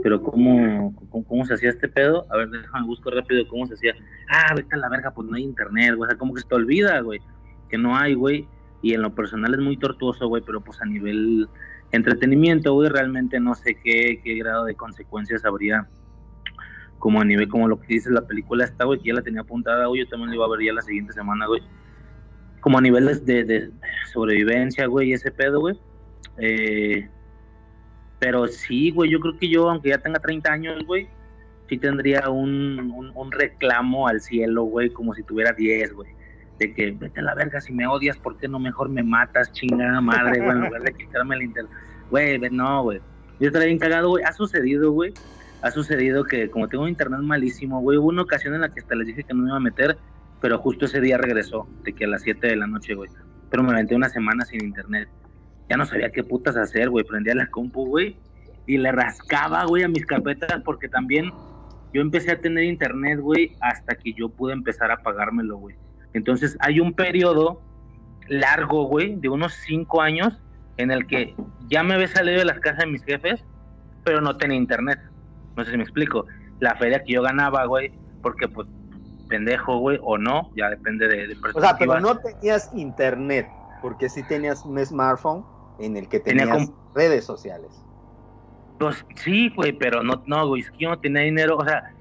pero 0.02 0.22
¿cómo, 0.22 0.94
cómo, 1.10 1.44
se 1.44 1.54
hacía 1.54 1.70
este 1.70 1.88
pedo? 1.88 2.26
A 2.30 2.38
ver, 2.38 2.48
déjame 2.48 2.86
busco 2.86 3.10
rápido 3.10 3.46
cómo 3.48 3.66
se 3.66 3.74
hacía. 3.74 3.92
Ah, 4.30 4.54
vete 4.56 4.74
a 4.74 4.78
la 4.78 4.88
verga, 4.88 5.10
pues 5.10 5.28
no 5.28 5.36
hay 5.36 5.42
internet, 5.42 5.94
güey. 5.96 6.06
O 6.06 6.10
sea, 6.10 6.18
como 6.18 6.32
que 6.32 6.40
se 6.40 6.48
te 6.48 6.54
olvida, 6.54 7.00
güey 7.00 7.20
que 7.68 7.78
no 7.78 7.96
hay, 7.96 8.14
güey, 8.14 8.46
y 8.82 8.94
en 8.94 9.02
lo 9.02 9.14
personal 9.14 9.52
es 9.54 9.60
muy 9.60 9.76
tortuoso, 9.76 10.28
güey, 10.28 10.42
pero 10.44 10.60
pues 10.60 10.80
a 10.80 10.84
nivel 10.84 11.48
entretenimiento, 11.92 12.72
güey, 12.74 12.88
realmente 12.88 13.40
no 13.40 13.54
sé 13.54 13.76
qué, 13.82 14.20
qué 14.22 14.34
grado 14.36 14.64
de 14.64 14.74
consecuencias 14.74 15.44
habría 15.44 15.88
como 17.04 17.20
a 17.20 17.24
nivel, 17.26 17.48
como 17.48 17.68
lo 17.68 17.78
que 17.78 17.86
dice 17.88 18.10
la 18.10 18.22
película 18.22 18.64
esta, 18.64 18.86
güey, 18.86 18.98
que 18.98 19.08
ya 19.08 19.14
la 19.14 19.20
tenía 19.20 19.42
apuntada, 19.42 19.84
güey, 19.84 20.00
yo 20.00 20.08
también 20.08 20.30
la 20.30 20.36
iba 20.36 20.46
a 20.46 20.48
ver 20.48 20.60
ya 20.64 20.72
la 20.72 20.80
siguiente 20.80 21.12
semana, 21.12 21.46
güey, 21.46 21.60
como 22.62 22.78
a 22.78 22.80
niveles 22.80 23.26
de, 23.26 23.44
de 23.44 23.70
sobrevivencia, 24.10 24.86
güey, 24.86 25.10
y 25.10 25.12
ese 25.12 25.30
pedo, 25.30 25.60
güey, 25.60 25.78
eh, 26.38 27.06
pero 28.20 28.46
sí, 28.46 28.90
güey, 28.90 29.10
yo 29.10 29.20
creo 29.20 29.38
que 29.38 29.50
yo, 29.50 29.68
aunque 29.68 29.90
ya 29.90 29.98
tenga 29.98 30.18
30 30.18 30.50
años, 30.50 30.86
güey, 30.86 31.06
sí 31.68 31.76
tendría 31.76 32.30
un, 32.30 32.80
un, 32.96 33.12
un 33.14 33.32
reclamo 33.32 34.08
al 34.08 34.22
cielo, 34.22 34.62
güey, 34.62 34.88
como 34.88 35.12
si 35.12 35.22
tuviera 35.24 35.52
10, 35.52 35.92
güey 35.92 36.08
de 36.58 36.72
que 36.72 36.92
vete 36.92 37.20
a 37.20 37.22
la 37.22 37.34
verga, 37.34 37.60
si 37.60 37.70
me 37.74 37.86
odias, 37.86 38.16
¿por 38.16 38.38
qué 38.38 38.48
no 38.48 38.58
mejor 38.58 38.88
me 38.88 39.02
matas, 39.02 39.52
chingada 39.52 40.00
madre, 40.00 40.40
güey, 40.40 40.56
en 40.56 40.60
lugar 40.62 40.82
de 40.82 40.94
quitarme 40.96 41.34
el 41.34 41.42
internet? 41.42 41.72
Güey, 42.10 42.38
no, 42.50 42.84
güey. 42.84 43.00
Yo 43.40 43.48
estaría 43.48 43.66
bien 43.66 43.78
cagado, 43.78 44.08
güey. 44.08 44.22
Ha 44.24 44.32
sucedido, 44.32 44.92
güey. 44.92 45.12
Ha 45.64 45.70
sucedido 45.70 46.24
que 46.24 46.50
como 46.50 46.68
tengo 46.68 46.84
un 46.84 46.90
internet 46.90 47.20
malísimo, 47.20 47.80
güey, 47.80 47.96
hubo 47.96 48.08
una 48.08 48.20
ocasión 48.20 48.54
en 48.54 48.60
la 48.60 48.68
que 48.68 48.80
hasta 48.80 48.94
les 48.94 49.06
dije 49.06 49.24
que 49.24 49.32
no 49.32 49.44
me 49.44 49.48
iba 49.48 49.56
a 49.56 49.60
meter, 49.60 49.96
pero 50.42 50.58
justo 50.58 50.84
ese 50.84 51.00
día 51.00 51.16
regresó, 51.16 51.66
de 51.84 51.94
que 51.94 52.04
a 52.04 52.08
las 52.08 52.20
7 52.20 52.48
de 52.48 52.56
la 52.56 52.66
noche, 52.66 52.94
güey. 52.94 53.08
Pero 53.50 53.62
me 53.62 53.72
aventé 53.72 53.94
una 53.94 54.10
semana 54.10 54.44
sin 54.44 54.62
internet. 54.62 55.08
Ya 55.70 55.78
no 55.78 55.86
sabía 55.86 56.10
qué 56.10 56.22
putas 56.22 56.54
hacer, 56.58 56.90
güey. 56.90 57.02
Prendía 57.02 57.34
la 57.34 57.46
compu, 57.46 57.86
güey, 57.86 58.18
y 58.66 58.76
le 58.76 58.92
rascaba, 58.92 59.64
güey, 59.64 59.84
a 59.84 59.88
mis 59.88 60.04
carpetas 60.04 60.60
porque 60.66 60.86
también 60.88 61.30
yo 61.94 62.02
empecé 62.02 62.32
a 62.32 62.40
tener 62.42 62.64
internet, 62.64 63.20
güey, 63.20 63.56
hasta 63.62 63.94
que 63.94 64.12
yo 64.12 64.28
pude 64.28 64.52
empezar 64.52 64.90
a 64.90 65.02
pagármelo, 65.02 65.56
güey. 65.56 65.76
Entonces 66.12 66.58
hay 66.60 66.78
un 66.78 66.92
periodo 66.92 67.62
largo, 68.28 68.84
güey, 68.84 69.16
de 69.16 69.30
unos 69.30 69.54
cinco 69.54 70.02
años 70.02 70.38
en 70.76 70.90
el 70.90 71.06
que 71.06 71.34
ya 71.68 71.82
me 71.82 71.94
había 71.94 72.08
salido 72.08 72.38
de 72.38 72.44
las 72.44 72.60
casas 72.60 72.80
de 72.80 72.86
mis 72.86 73.02
jefes, 73.02 73.42
pero 74.04 74.20
no 74.20 74.36
tenía 74.36 74.58
internet. 74.58 74.98
No 75.56 75.64
sé 75.64 75.70
si 75.70 75.76
me 75.76 75.82
explico. 75.82 76.26
La 76.60 76.74
feria 76.76 77.02
que 77.02 77.12
yo 77.12 77.22
ganaba, 77.22 77.64
güey, 77.66 77.92
porque 78.22 78.48
pues 78.48 78.68
pendejo, 79.28 79.78
güey, 79.78 79.98
o 80.02 80.18
no, 80.18 80.50
ya 80.56 80.70
depende 80.70 81.08
de, 81.08 81.26
de 81.26 81.36
O 81.54 81.60
sea, 81.60 81.76
pero 81.78 82.00
no 82.00 82.18
tenías 82.18 82.70
internet, 82.74 83.48
porque 83.82 84.08
sí 84.08 84.22
tenías 84.22 84.64
un 84.64 84.84
smartphone 84.84 85.44
en 85.78 85.96
el 85.96 86.08
que 86.08 86.20
Tenía 86.20 86.46
tenías 86.46 86.70
redes 86.94 87.24
sociales. 87.24 87.70
Pues 88.78 89.04
sí, 89.16 89.50
güey, 89.54 89.72
pero 89.72 90.02
no, 90.02 90.22
no, 90.26 90.48
güey, 90.48 90.62
es 90.62 90.70
que 90.70 90.78
yo 90.78 90.90
no 90.90 90.98
tenía 90.98 91.22
dinero. 91.22 91.56
O 91.56 91.64
sea, 91.64 91.94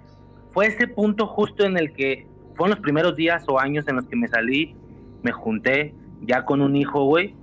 fue 0.53 0.67
ese 0.67 0.87
punto 0.87 1.27
justo 1.27 1.63
en 1.63 1.77
el 1.77 1.93
que 1.93 2.27
fueron 2.55 2.71
los 2.71 2.79
primeros 2.79 3.15
días 3.15 3.43
o 3.47 3.59
años 3.59 3.87
en 3.87 3.95
los 3.95 4.05
que 4.05 4.15
me 4.15 4.27
salí, 4.27 4.75
me 5.23 5.31
junté 5.31 5.93
ya 6.21 6.45
con 6.45 6.61
un 6.61 6.75
hijo, 6.75 7.05
güey, 7.05 7.35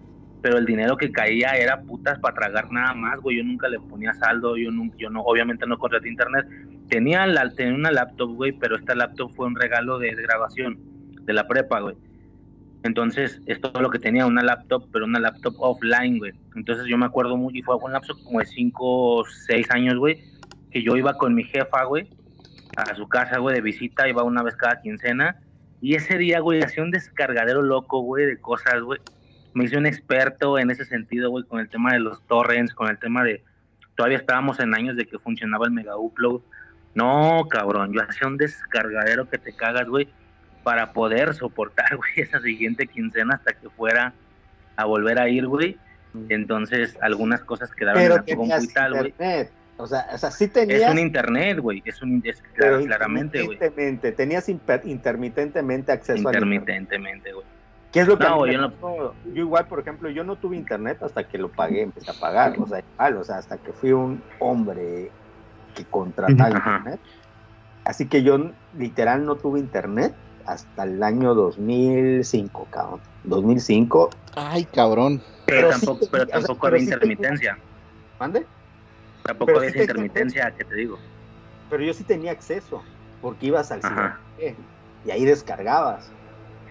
pero 0.42 0.58
el 0.58 0.64
dinero 0.64 0.96
que 0.96 1.12
caía 1.12 1.56
era 1.56 1.82
putas 1.82 2.18
para 2.18 2.34
tragar 2.34 2.72
nada 2.72 2.94
más, 2.94 3.20
güey. 3.20 3.38
Yo 3.38 3.44
nunca 3.44 3.68
le 3.68 3.78
ponía 3.78 4.14
saldo, 4.14 4.56
yo, 4.56 4.70
nunca, 4.70 4.96
yo 4.98 5.10
no, 5.10 5.20
obviamente 5.22 5.66
no 5.66 5.78
contraté 5.78 6.08
internet. 6.08 6.46
Tenía, 6.88 7.26
la, 7.26 7.50
tenía 7.50 7.74
una 7.74 7.90
laptop, 7.90 8.34
güey, 8.34 8.52
pero 8.52 8.76
esta 8.76 8.94
laptop 8.94 9.32
fue 9.34 9.46
un 9.46 9.56
regalo 9.56 9.98
de, 9.98 10.14
grabación 10.14 10.78
de 11.22 11.32
la 11.32 11.46
prepa, 11.46 11.80
güey. 11.80 11.96
Entonces, 12.82 13.40
es 13.46 13.60
lo 13.78 13.90
que 13.90 13.98
tenía, 13.98 14.26
una 14.26 14.42
laptop, 14.42 14.88
pero 14.90 15.04
una 15.04 15.20
laptop 15.20 15.54
offline, 15.58 16.18
güey. 16.18 16.32
Entonces 16.56 16.86
yo 16.86 16.96
me 16.96 17.06
acuerdo 17.06 17.36
mucho, 17.36 17.58
y 17.58 17.62
fue 17.62 17.76
un 17.76 17.92
lapso 17.92 18.14
como 18.24 18.40
de 18.40 18.46
5 18.46 18.78
o 18.80 19.24
6 19.24 19.70
años, 19.70 19.96
güey, 19.96 20.22
que 20.70 20.82
yo 20.82 20.96
iba 20.96 21.14
con 21.14 21.34
mi 21.34 21.44
jefa, 21.44 21.84
güey, 21.84 22.08
a 22.76 22.94
su 22.94 23.06
casa, 23.06 23.38
güey, 23.38 23.56
de 23.56 23.60
visita, 23.60 24.08
iba 24.08 24.22
una 24.22 24.42
vez 24.42 24.56
cada 24.56 24.80
quincena. 24.80 25.36
Y 25.82 25.94
ese 25.94 26.16
día, 26.16 26.40
güey, 26.40 26.62
hacía 26.62 26.82
un 26.82 26.90
descargadero 26.90 27.60
loco, 27.60 28.00
güey, 28.00 28.24
de 28.24 28.38
cosas, 28.38 28.80
güey. 28.80 29.00
Me 29.54 29.64
hice 29.64 29.76
un 29.76 29.86
experto 29.86 30.58
en 30.58 30.70
ese 30.70 30.84
sentido, 30.84 31.30
güey, 31.30 31.44
con 31.44 31.60
el 31.60 31.68
tema 31.68 31.92
de 31.92 32.00
los 32.00 32.22
torrents, 32.26 32.74
con 32.74 32.88
el 32.88 32.98
tema 32.98 33.24
de... 33.24 33.42
Todavía 33.96 34.18
estábamos 34.18 34.60
en 34.60 34.74
años 34.74 34.96
de 34.96 35.06
que 35.06 35.18
funcionaba 35.18 35.66
el 35.66 35.72
mega 35.72 35.96
upload. 35.96 36.40
No, 36.94 37.46
cabrón, 37.50 37.92
yo 37.92 38.02
hacía 38.02 38.28
un 38.28 38.36
descargadero 38.36 39.28
que 39.28 39.38
te 39.38 39.52
cagas, 39.52 39.88
güey, 39.88 40.08
para 40.62 40.92
poder 40.92 41.34
soportar, 41.34 41.96
güey, 41.96 42.10
esa 42.16 42.40
siguiente 42.40 42.86
quincena 42.86 43.34
hasta 43.34 43.52
que 43.52 43.68
fuera 43.70 44.12
a 44.76 44.84
volver 44.84 45.18
a 45.18 45.28
ir, 45.28 45.46
güey. 45.46 45.76
Entonces, 46.28 46.96
algunas 47.00 47.42
cosas 47.44 47.70
quedaron 47.72 48.02
en 48.02 48.08
Pero 48.08 48.16
la 48.16 48.22
compu 48.22 48.42
tenías 48.42 48.64
y 48.64 48.68
tal, 48.68 48.92
güey. 48.94 49.14
O 49.76 49.86
sea, 49.86 50.06
o 50.12 50.18
sea, 50.18 50.30
sí 50.30 50.48
tenías. 50.48 50.82
Es 50.82 50.90
un 50.90 50.98
internet, 50.98 51.58
güey. 51.58 51.82
Es 51.86 52.02
un 52.02 52.20
es, 52.24 52.42
pero 52.56 52.80
claramente, 52.84 53.42
güey. 53.42 53.54
intermitentemente, 53.54 54.12
Tenías 54.12 54.48
intermitentemente 54.48 55.92
acceso 55.92 56.12
a 56.12 56.32
internet. 56.32 56.60
Intermitentemente, 56.60 57.32
güey. 57.32 57.46
¿Qué 57.92 58.00
es 58.00 58.06
lo 58.08 58.18
que 58.18 58.24
No, 58.24 58.46
yo 58.46 58.58
no-? 58.58 59.16
Yo 59.24 59.42
igual, 59.42 59.66
por 59.66 59.80
ejemplo, 59.80 60.10
yo 60.10 60.24
no 60.24 60.36
tuve 60.36 60.56
internet 60.56 60.98
hasta 61.02 61.26
que 61.26 61.38
lo 61.38 61.50
pagué, 61.50 61.82
empecé 61.82 62.10
a 62.10 62.14
pagar, 62.14 62.54
o 62.58 62.66
sea, 62.66 62.80
igual, 62.80 63.16
o 63.16 63.24
sea, 63.24 63.38
hasta 63.38 63.58
que 63.58 63.72
fui 63.72 63.92
un 63.92 64.24
hombre 64.40 65.12
que 65.74 65.86
contrataba 65.86 66.50
Ajá. 66.56 66.76
internet. 66.76 67.00
Así 67.84 68.08
que 68.08 68.22
yo 68.22 68.38
literal 68.72 69.24
no 69.24 69.36
tuve 69.36 69.58
internet 69.58 70.16
hasta 70.44 70.84
el 70.84 71.02
año 71.02 71.34
2005, 71.34 72.66
cabrón. 72.66 73.02
2005, 73.22 74.10
Ay, 74.36 74.66
cabrón. 74.66 75.22
Pero, 75.44 75.68
Pero 75.68 75.72
sí 75.72 75.86
tampoco, 75.86 76.06
pero 76.10 76.26
tenía- 76.26 76.36
o 76.36 76.40
sea, 76.40 76.46
tampoco 76.48 76.66
pero 76.66 76.76
había 76.76 76.86
sí 76.86 76.92
intermitencia. 76.92 77.58
¿mande? 78.18 78.48
Tampoco 79.22 79.56
había 79.58 79.70
sí 79.70 79.78
intermitencia 79.80 80.54
que 80.56 80.64
te 80.64 80.74
digo. 80.76 80.98
Pero 81.68 81.84
yo 81.84 81.92
sí 81.94 82.04
tenía 82.04 82.32
acceso, 82.32 82.84
porque 83.20 83.46
ibas 83.46 83.70
al 83.72 83.82
cine 83.82 84.12
y 85.04 85.10
ahí 85.10 85.24
descargabas. 85.24 86.12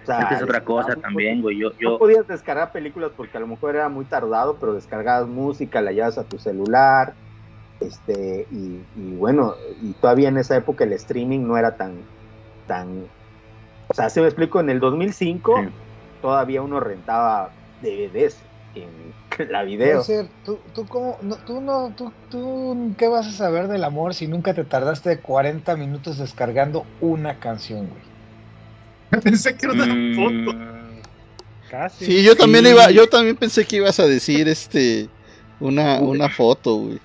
Sea, 0.09 0.21
Esta 0.21 0.35
es 0.37 0.43
otra 0.43 0.65
cosa 0.65 0.95
también, 0.95 1.39
güey. 1.41 1.59
Yo, 1.59 1.69
No 1.81 1.99
podías 1.99 2.25
descargar 2.25 2.71
películas 2.71 3.11
porque 3.15 3.37
a 3.37 3.39
lo 3.39 3.45
mejor 3.45 3.75
era 3.75 3.89
muy 3.89 4.05
tardado, 4.05 4.57
pero 4.59 4.73
descargabas 4.73 5.27
música, 5.27 5.81
la 5.81 5.91
llevas 5.91 6.17
a 6.17 6.23
tu 6.23 6.39
celular, 6.39 7.13
este, 7.79 8.47
y, 8.51 8.81
y 8.95 9.15
bueno, 9.15 9.53
y 9.83 9.93
todavía 9.93 10.29
en 10.29 10.37
esa 10.37 10.55
época 10.55 10.83
el 10.83 10.93
streaming 10.93 11.41
no 11.41 11.57
era 11.57 11.77
tan, 11.77 12.03
tan, 12.65 13.03
o 13.87 13.93
sea, 13.93 14.09
si 14.09 14.19
me 14.19 14.25
explico, 14.25 14.59
en 14.59 14.71
el 14.71 14.79
2005 14.79 15.61
Sí. 15.61 15.69
todavía 16.21 16.63
uno 16.63 16.79
rentaba 16.79 17.51
DVDs 17.81 18.43
en 18.73 19.13
la 19.51 19.61
video. 19.63 20.01
Puede 20.01 20.03
ser, 20.03 20.25
tú, 20.43 20.59
tú, 20.73 20.87
cómo, 20.87 21.17
no, 21.21 21.35
tú, 21.45 21.61
no, 21.61 21.93
tú, 21.95 22.11
tú, 22.29 22.95
¿qué 22.97 23.07
vas 23.07 23.27
a 23.27 23.31
saber 23.31 23.67
del 23.67 23.83
amor 23.83 24.15
si 24.15 24.27
nunca 24.27 24.55
te 24.55 24.63
tardaste 24.63 25.21
40 25.21 25.75
minutos 25.75 26.17
descargando 26.17 26.83
una 26.99 27.39
canción, 27.39 27.89
güey? 27.89 28.08
Pensé 29.23 29.55
que 29.55 29.65
era 29.65 29.73
una 29.73 29.85
Mm, 29.87 30.15
foto. 30.15 30.57
Casi. 31.69 32.05
Sí, 32.05 32.23
yo 32.23 32.35
también 32.35 32.65
Sí. 32.65 32.71
iba, 32.71 32.89
yo 32.91 33.07
también 33.07 33.35
pensé 33.35 33.65
que 33.65 33.75
ibas 33.77 33.99
a 33.99 34.07
decir 34.07 34.47
este 34.47 35.07
una, 35.59 35.99
Uy. 35.99 36.17
una 36.17 36.29
foto, 36.29 36.75
güey. 36.75 36.99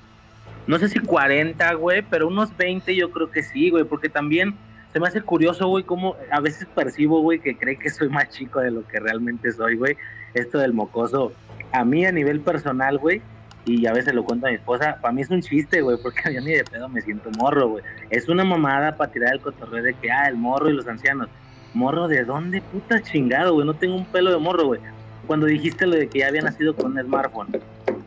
no 0.66 0.78
sé 0.78 0.88
si 0.88 0.98
40, 0.98 1.74
güey, 1.74 2.02
pero 2.08 2.26
unos 2.28 2.56
20 2.56 2.94
yo 2.96 3.10
creo 3.10 3.30
que 3.30 3.42
sí, 3.42 3.68
güey, 3.68 3.84
porque 3.84 4.08
también 4.08 4.54
se 4.94 5.00
me 5.00 5.06
hace 5.08 5.20
curioso, 5.20 5.66
güey, 5.68 5.84
cómo 5.84 6.16
a 6.30 6.40
veces 6.40 6.66
percibo, 6.74 7.20
güey, 7.20 7.40
que 7.40 7.56
cree 7.56 7.76
que 7.78 7.90
soy 7.90 8.08
más 8.08 8.30
chico 8.30 8.60
de 8.60 8.70
lo 8.70 8.86
que 8.88 8.98
realmente 9.00 9.52
soy, 9.52 9.76
güey. 9.76 9.96
Esto 10.32 10.56
del 10.58 10.72
mocoso, 10.72 11.32
a 11.72 11.84
mí 11.84 12.06
a 12.06 12.12
nivel 12.12 12.40
personal, 12.40 12.96
güey, 12.96 13.20
y 13.66 13.84
a 13.86 13.92
veces 13.92 14.14
lo 14.14 14.24
cuento 14.24 14.46
a 14.46 14.50
mi 14.50 14.56
esposa, 14.56 14.96
para 15.02 15.12
mí 15.12 15.20
es 15.20 15.28
un 15.30 15.42
chiste, 15.42 15.82
güey, 15.82 15.98
porque 16.02 16.32
yo 16.32 16.40
ni 16.40 16.52
de 16.52 16.64
pedo 16.64 16.88
me 16.88 17.02
siento 17.02 17.28
morro, 17.36 17.68
güey. 17.68 17.84
Es 18.08 18.28
una 18.30 18.44
mamada 18.44 18.96
para 18.96 19.12
tirar 19.12 19.34
el 19.34 19.40
cotorreo 19.40 19.82
de 19.82 19.92
que, 19.94 20.10
ah, 20.10 20.28
el 20.28 20.36
morro 20.36 20.70
y 20.70 20.74
los 20.74 20.86
ancianos. 20.86 21.28
Morro, 21.74 22.08
¿de 22.08 22.24
dónde 22.24 22.60
puta 22.62 23.02
chingado, 23.02 23.54
güey? 23.54 23.66
No 23.66 23.74
tengo 23.74 23.96
un 23.96 24.06
pelo 24.06 24.30
de 24.30 24.38
morro, 24.38 24.66
güey. 24.66 24.80
Cuando 25.26 25.46
dijiste 25.46 25.86
lo 25.86 25.96
de 25.96 26.08
que 26.08 26.20
ya 26.20 26.28
había 26.28 26.42
nacido 26.42 26.74
con 26.74 26.92
un 26.96 27.02
smartphone. 27.02 27.48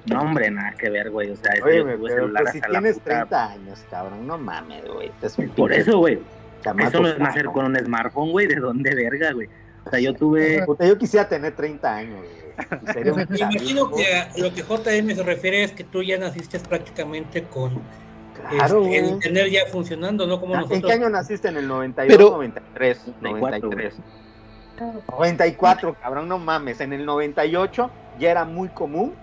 No, 0.06 0.22
hombre, 0.22 0.50
nada 0.50 0.74
que 0.78 0.90
ver, 0.90 1.10
güey. 1.12 1.32
O 1.32 1.36
sea, 1.36 1.52
es 1.54 1.62
que 1.62 1.70
Oye, 1.70 1.78
yo 1.78 1.84
tuve 1.84 1.98
pero 2.10 2.22
celular 2.24 2.44
pues 2.44 2.52
si 2.54 2.58
hasta 2.60 2.70
la 2.70 2.80
tienes 2.80 3.00
puta- 3.00 3.10
30 3.28 3.50
años, 3.52 3.86
cabrón, 3.90 4.28
no 4.28 4.38
mames, 4.38 4.84
güey. 4.86 5.12
Por 5.56 5.74
eso, 5.74 5.98
güey. 5.98 6.20
Eso 6.80 7.00
no 7.02 7.08
es 7.10 7.20
nacer 7.20 7.46
con 7.48 7.66
un 7.66 7.76
smartphone, 7.78 8.32
güey. 8.32 8.48
¿De 8.48 8.56
dónde 8.56 8.96
verga, 8.96 9.32
güey? 9.34 9.48
O 9.86 9.90
sea, 9.90 10.00
yo 10.00 10.14
tuve. 10.14 10.64
Puta, 10.66 10.86
yo 10.86 10.98
quisiera 10.98 11.28
tener 11.28 11.56
30 11.56 11.96
años, 11.96 12.18
güey. 12.20 12.48
Me 13.14 13.38
imagino 13.38 13.92
que 13.92 14.16
a 14.16 14.30
lo 14.38 14.54
que 14.54 14.64
JM 14.64 15.16
se 15.16 15.24
refiere 15.24 15.64
es 15.64 15.72
que 15.74 15.84
tú 15.84 16.02
ya 16.02 16.18
naciste 16.18 16.60
prácticamente 16.60 17.44
con 17.44 17.80
Claro, 18.50 18.84
este, 18.84 18.98
el 19.00 19.06
internet 19.10 19.48
ya 19.52 19.66
funcionando, 19.72 20.26
¿no? 20.28 20.40
Como 20.40 20.54
Ah, 20.54 20.58
¿En 20.58 20.62
nosotros. 20.70 20.84
qué 20.92 20.94
año 20.94 21.10
naciste? 21.10 21.48
¿En 21.50 21.58
el 21.58 21.68
92 21.68 22.18
Pero- 22.18 22.32
93? 22.32 23.02
94, 23.22 23.70
93. 23.70 23.94
94, 25.10 25.96
cabrón, 26.02 26.28
no 26.28 26.38
mames. 26.38 26.80
En 26.82 26.94
el 26.94 27.06
98 27.06 27.90
ya 28.20 28.32
era 28.32 28.46
muy 28.46 28.70
común 28.70 29.14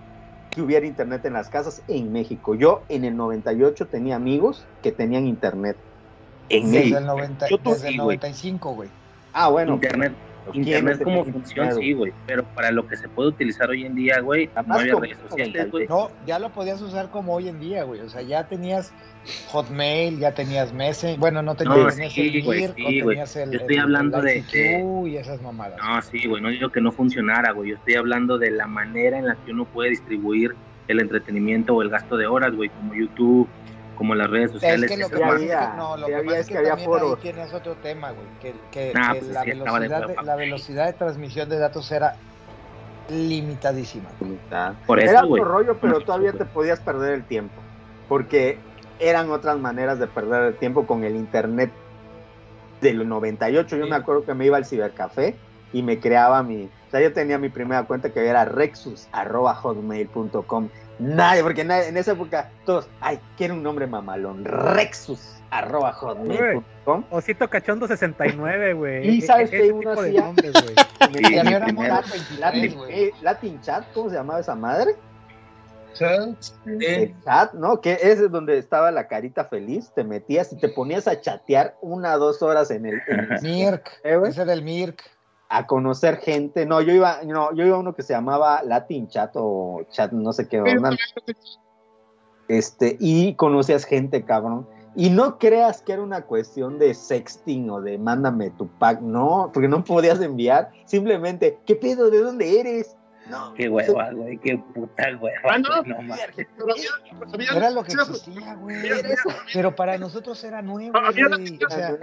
que 0.49 0.61
hubiera 0.61 0.85
internet 0.85 1.25
en 1.25 1.33
las 1.33 1.49
casas 1.49 1.81
en 1.87 2.11
México. 2.11 2.55
Yo 2.55 2.83
en 2.89 3.05
el 3.05 3.15
98 3.17 3.87
tenía 3.87 4.15
amigos 4.15 4.65
que 4.81 4.91
tenían 4.91 5.27
internet 5.27 5.75
en 6.49 6.65
Desde 6.65 6.77
México. 6.79 6.97
el, 6.99 7.05
90, 7.05 7.47
Yo 7.49 7.57
tú 7.57 7.71
desde 7.71 7.87
el 7.87 7.93
sí, 7.93 7.99
güey. 7.99 8.17
95, 8.17 8.73
güey. 8.73 8.89
Ah, 9.33 9.49
bueno. 9.49 9.73
Internet, 9.73 10.13
¿quién 10.13 10.34
internet 10.53 10.97
no 10.99 11.03
como 11.03 11.25
función, 11.25 11.73
sí, 11.75 11.93
güey. 11.93 12.13
Pero 12.25 12.43
para 12.53 12.71
lo 12.71 12.85
que 12.87 12.95
se 12.97 13.09
puede 13.09 13.29
utilizar 13.29 13.69
hoy 13.69 13.85
en 13.85 13.95
día, 13.95 14.19
güey, 14.21 14.49
no 14.65 14.75
había 14.75 14.95
redes 14.95 15.17
sociales, 15.17 15.53
90, 15.55 15.71
güey. 15.71 15.87
No, 15.87 16.09
ya 16.25 16.39
lo 16.39 16.51
podías 16.51 16.81
usar 16.81 17.09
como 17.09 17.33
hoy 17.33 17.49
en 17.49 17.59
día, 17.59 17.83
güey. 17.83 18.01
O 18.01 18.09
sea, 18.09 18.21
ya 18.21 18.47
tenías 18.47 18.93
Hotmail, 19.47 20.19
ya 20.19 20.33
tenías 20.33 20.71
Messenger. 20.73 21.19
Bueno, 21.19 21.41
no 21.41 21.55
tenías, 21.55 21.77
No, 21.77 21.87
tenías 21.87 22.13
sí, 22.13 22.37
el 22.37 22.43
güey, 22.43 22.67
sí, 22.67 23.01
o 23.01 23.03
güey. 23.03 23.15
tenías 23.15 23.35
el, 23.35 23.51
Yo 23.51 23.59
estoy 23.59 23.75
el- 23.75 23.81
hablando 23.81 24.17
el 24.19 24.23
de 24.23 25.09
y 25.09 25.17
esas 25.17 25.41
mamadas. 25.41 25.77
No, 25.83 26.01
sí, 26.01 26.27
güey, 26.27 26.41
no 26.41 26.49
digo 26.49 26.69
que 26.69 26.81
no 26.81 26.91
funcionara, 26.91 27.51
güey. 27.51 27.71
Yo 27.71 27.75
estoy 27.77 27.95
hablando 27.95 28.37
de 28.37 28.51
la 28.51 28.67
manera 28.67 29.17
en 29.17 29.27
la 29.27 29.35
que 29.43 29.51
uno 29.51 29.65
puede 29.65 29.89
distribuir 29.91 30.55
el 30.87 30.99
entretenimiento 30.99 31.73
o 31.75 31.81
el 31.81 31.89
gasto 31.89 32.17
de 32.17 32.27
horas, 32.27 32.53
güey, 32.55 32.69
como 32.69 32.93
YouTube, 32.93 33.47
como 33.95 34.15
las 34.15 34.29
redes 34.29 34.47
Es 34.47 34.51
sociales. 34.53 34.89
que 34.91 34.97
lo 34.97 35.09
que 35.09 35.15
es 35.15 35.21
había- 35.23 35.73
no, 35.75 35.95
lo 35.97 36.07
que 36.07 36.15
había- 36.15 36.33
es 36.33 36.39
es 36.41 36.47
que 36.47 36.57
había 36.57 36.69
también 36.71 36.89
ahí 36.91 36.99
foros. 36.99 37.19
tienes 37.21 37.53
otro 37.53 37.75
tema, 37.75 38.11
güey. 38.11 38.25
Que, 38.41 38.53
que- 38.71 38.91
Ah, 38.95 39.11
que 39.13 39.19
pues 39.19 39.31
la, 39.31 39.43
sí, 39.43 39.49
velocidad 39.51 40.07
de, 40.07 40.15
la 40.23 40.35
velocidad 40.35 40.85
de 40.87 40.93
transmisión 40.93 41.47
de 41.49 41.59
datos 41.59 41.91
era 41.91 42.15
limitadísima. 43.09 44.09
Por 44.87 44.99
Era 44.99 45.19
eso, 45.19 45.27
otro 45.29 45.43
rollo, 45.45 45.77
pero 45.79 45.99
No, 45.99 46.05
todavía 46.05 46.31
te 46.33 46.45
podías 46.45 46.79
perder 46.79 47.13
el 47.13 47.23
tiempo. 47.23 47.53
Porque 48.09 48.57
eran 48.99 49.29
otras 49.31 49.57
maneras 49.59 49.99
de 49.99 50.07
perder 50.07 50.41
el 50.43 50.55
tiempo 50.55 50.85
con 50.87 51.03
el 51.03 51.15
internet 51.15 51.69
del 52.81 53.07
98. 53.07 53.77
Yo 53.77 53.83
Sí. 53.85 53.89
me 53.89 53.95
acuerdo 53.95 54.25
que 54.25 54.33
me 54.33 54.45
iba 54.45 54.57
al 54.57 54.65
cibercafé 54.65 55.35
y 55.73 55.81
me 55.83 55.99
creaba 55.99 56.41
mi. 56.43 56.63
O 56.65 56.69
sea, 56.91 57.01
yo 57.01 57.13
tenía 57.13 57.37
mi 57.37 57.49
primera 57.49 57.83
cuenta 57.83 58.09
que 58.11 58.25
era 58.25 58.45
rexus.hotmail.com 58.45 60.69
Nadie, 60.99 61.43
porque 61.43 61.63
nadie- 61.65 61.87
en 61.89 61.97
esa 61.97 62.13
época 62.13 62.49
todos, 62.65 62.87
ay, 63.01 63.19
quiero 63.37 63.53
un 63.55 63.63
nombre 63.63 63.85
mamalón. 63.87 64.45
Rexus, 64.45 65.41
arroba 65.49 65.91
hotmail.com. 65.93 67.03
Osito 67.11 67.49
Cachondo 67.49 67.87
69, 67.87 68.73
güey. 68.73 69.07
Y 69.09 69.21
sabes 69.21 69.49
que 69.49 69.71
uno 69.71 69.91
hacía- 69.91 70.21
nombres, 70.21 70.53
era 71.33 71.59
Latin, 71.59 71.75
moda, 71.75 72.01
Latin, 72.39 72.75
güey. 72.77 73.03
eh, 73.05 73.11
Latin 73.21 73.61
Chat, 73.61 73.85
¿cómo 73.93 74.09
se 74.09 74.15
llamaba 74.15 74.39
esa 74.39 74.55
madre? 74.55 74.95
Eh, 76.01 76.35
El 76.65 77.23
chat, 77.23 77.53
¿no? 77.53 77.79
Que 77.79 77.93
ese 77.93 78.25
es 78.25 78.31
donde 78.31 78.57
estaba 78.57 78.91
la 78.91 79.07
carita 79.07 79.45
feliz, 79.45 79.91
te 79.95 80.03
metías 80.03 80.51
y 80.51 80.57
te 80.57 80.67
ponías 80.67 81.07
a 81.07 81.21
chatear 81.21 81.77
una 81.81 82.15
o 82.15 82.19
dos 82.19 82.41
horas 82.41 82.69
en 82.71 82.85
el, 82.85 83.01
en 83.07 83.19
el- 83.31 83.41
Mirk. 83.41 83.99
Eh. 84.03 84.19
Ese 84.27 84.41
era 84.41 84.51
el 84.53 84.61
Mirk. 84.61 85.01
A 85.49 85.67
conocer 85.67 86.17
gente. 86.17 86.65
No, 86.65 86.81
yo 86.81 86.93
iba, 86.93 87.21
no, 87.23 87.53
yo 87.53 87.65
iba 87.65 87.75
a 87.75 87.79
uno 87.79 87.93
que 87.93 88.03
se 88.03 88.13
llamaba 88.13 88.63
Latin 88.63 89.07
Chat 89.07 89.31
o 89.35 89.83
Chat, 89.89 90.11
no 90.11 90.33
sé 90.33 90.47
qué 90.47 90.61
onda. 90.61 90.91
Este, 92.47 92.97
y 92.99 93.33
conocías 93.35 93.85
gente, 93.85 94.23
cabrón. 94.23 94.67
Y 94.95 95.09
no 95.09 95.37
creas 95.39 95.81
que 95.81 95.93
era 95.93 96.01
una 96.01 96.21
cuestión 96.21 96.79
de 96.79 96.93
sexting 96.93 97.69
o 97.69 97.81
de 97.81 97.97
mándame 97.97 98.49
tu 98.51 98.67
pack, 98.67 99.01
no, 99.01 99.51
porque 99.53 99.67
no 99.67 99.83
podías 99.83 100.21
enviar. 100.21 100.71
Simplemente, 100.85 101.59
¿qué 101.65 101.75
pedo? 101.75 102.09
¿De 102.09 102.21
dónde 102.21 102.59
eres? 102.59 102.95
No, 103.29 103.53
Qué 103.55 103.67
hueva, 103.67 104.11
güey, 104.11 104.37
qué 104.37 104.57
puta 104.73 105.03
hueva. 105.19 105.37
Ah, 105.49 105.57
no, 105.57 105.83
güey, 105.83 106.07
no. 106.07 106.15
Pero 107.31 107.55
Era 107.55 107.71
lo 107.71 107.83
que 107.83 107.93
existía, 107.93 108.53
güey. 108.55 108.77
Pero 109.51 109.75
para 109.75 109.97
nosotros 109.97 110.41
era 110.43 110.61
nuevo, 110.61 110.93
güey. 110.93 111.59
O 111.65 111.69
sea, 111.69 111.97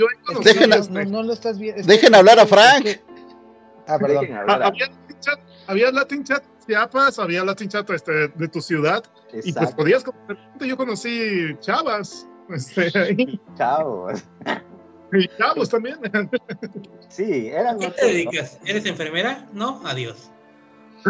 Yo 0.00 0.06
he 0.06 0.22
conocido, 0.24 0.52
Dejen 0.54 0.72
a- 0.72 0.76
no, 0.76 0.82
este, 0.82 1.04
no, 1.04 1.10
no 1.10 1.22
lo 1.24 1.32
estás 1.34 1.58
viendo. 1.58 1.80
Es 1.80 1.86
Dejen 1.86 2.14
hablar 2.14 2.38
a 2.38 2.42
es 2.42 2.48
que- 2.48 2.54
Frank. 2.54 2.86
Ah, 3.86 3.98
perdón. 3.98 4.26
Había 4.32 4.58
Latin 4.58 5.20
Chat, 5.20 5.40
había 5.66 5.90
Latin 5.92 6.24
Chat 6.24 6.42
Chiapas, 6.66 7.18
había 7.18 7.44
Latin 7.44 7.68
Chat 7.68 7.90
este, 7.90 8.28
de 8.28 8.48
tu 8.48 8.60
ciudad, 8.60 9.02
y 9.44 9.52
pues 9.52 9.72
podías 9.74 10.04
conocer. 10.04 10.38
Yo 10.60 10.76
conocí 10.76 11.56
chavas, 11.60 12.26
este, 12.48 12.90
ahí, 12.98 13.40
chao. 13.58 14.06
y 15.12 15.28
chavos 15.38 15.68
también. 15.68 15.98
Sí, 17.08 17.48
eran 17.48 17.78
¿Qué 17.80 17.86
otros- 17.88 18.00
te 18.00 18.06
dedicas? 18.06 18.60
¿Eres 18.64 18.86
enfermera? 18.86 19.48
No, 19.52 19.82
adiós. 19.84 20.30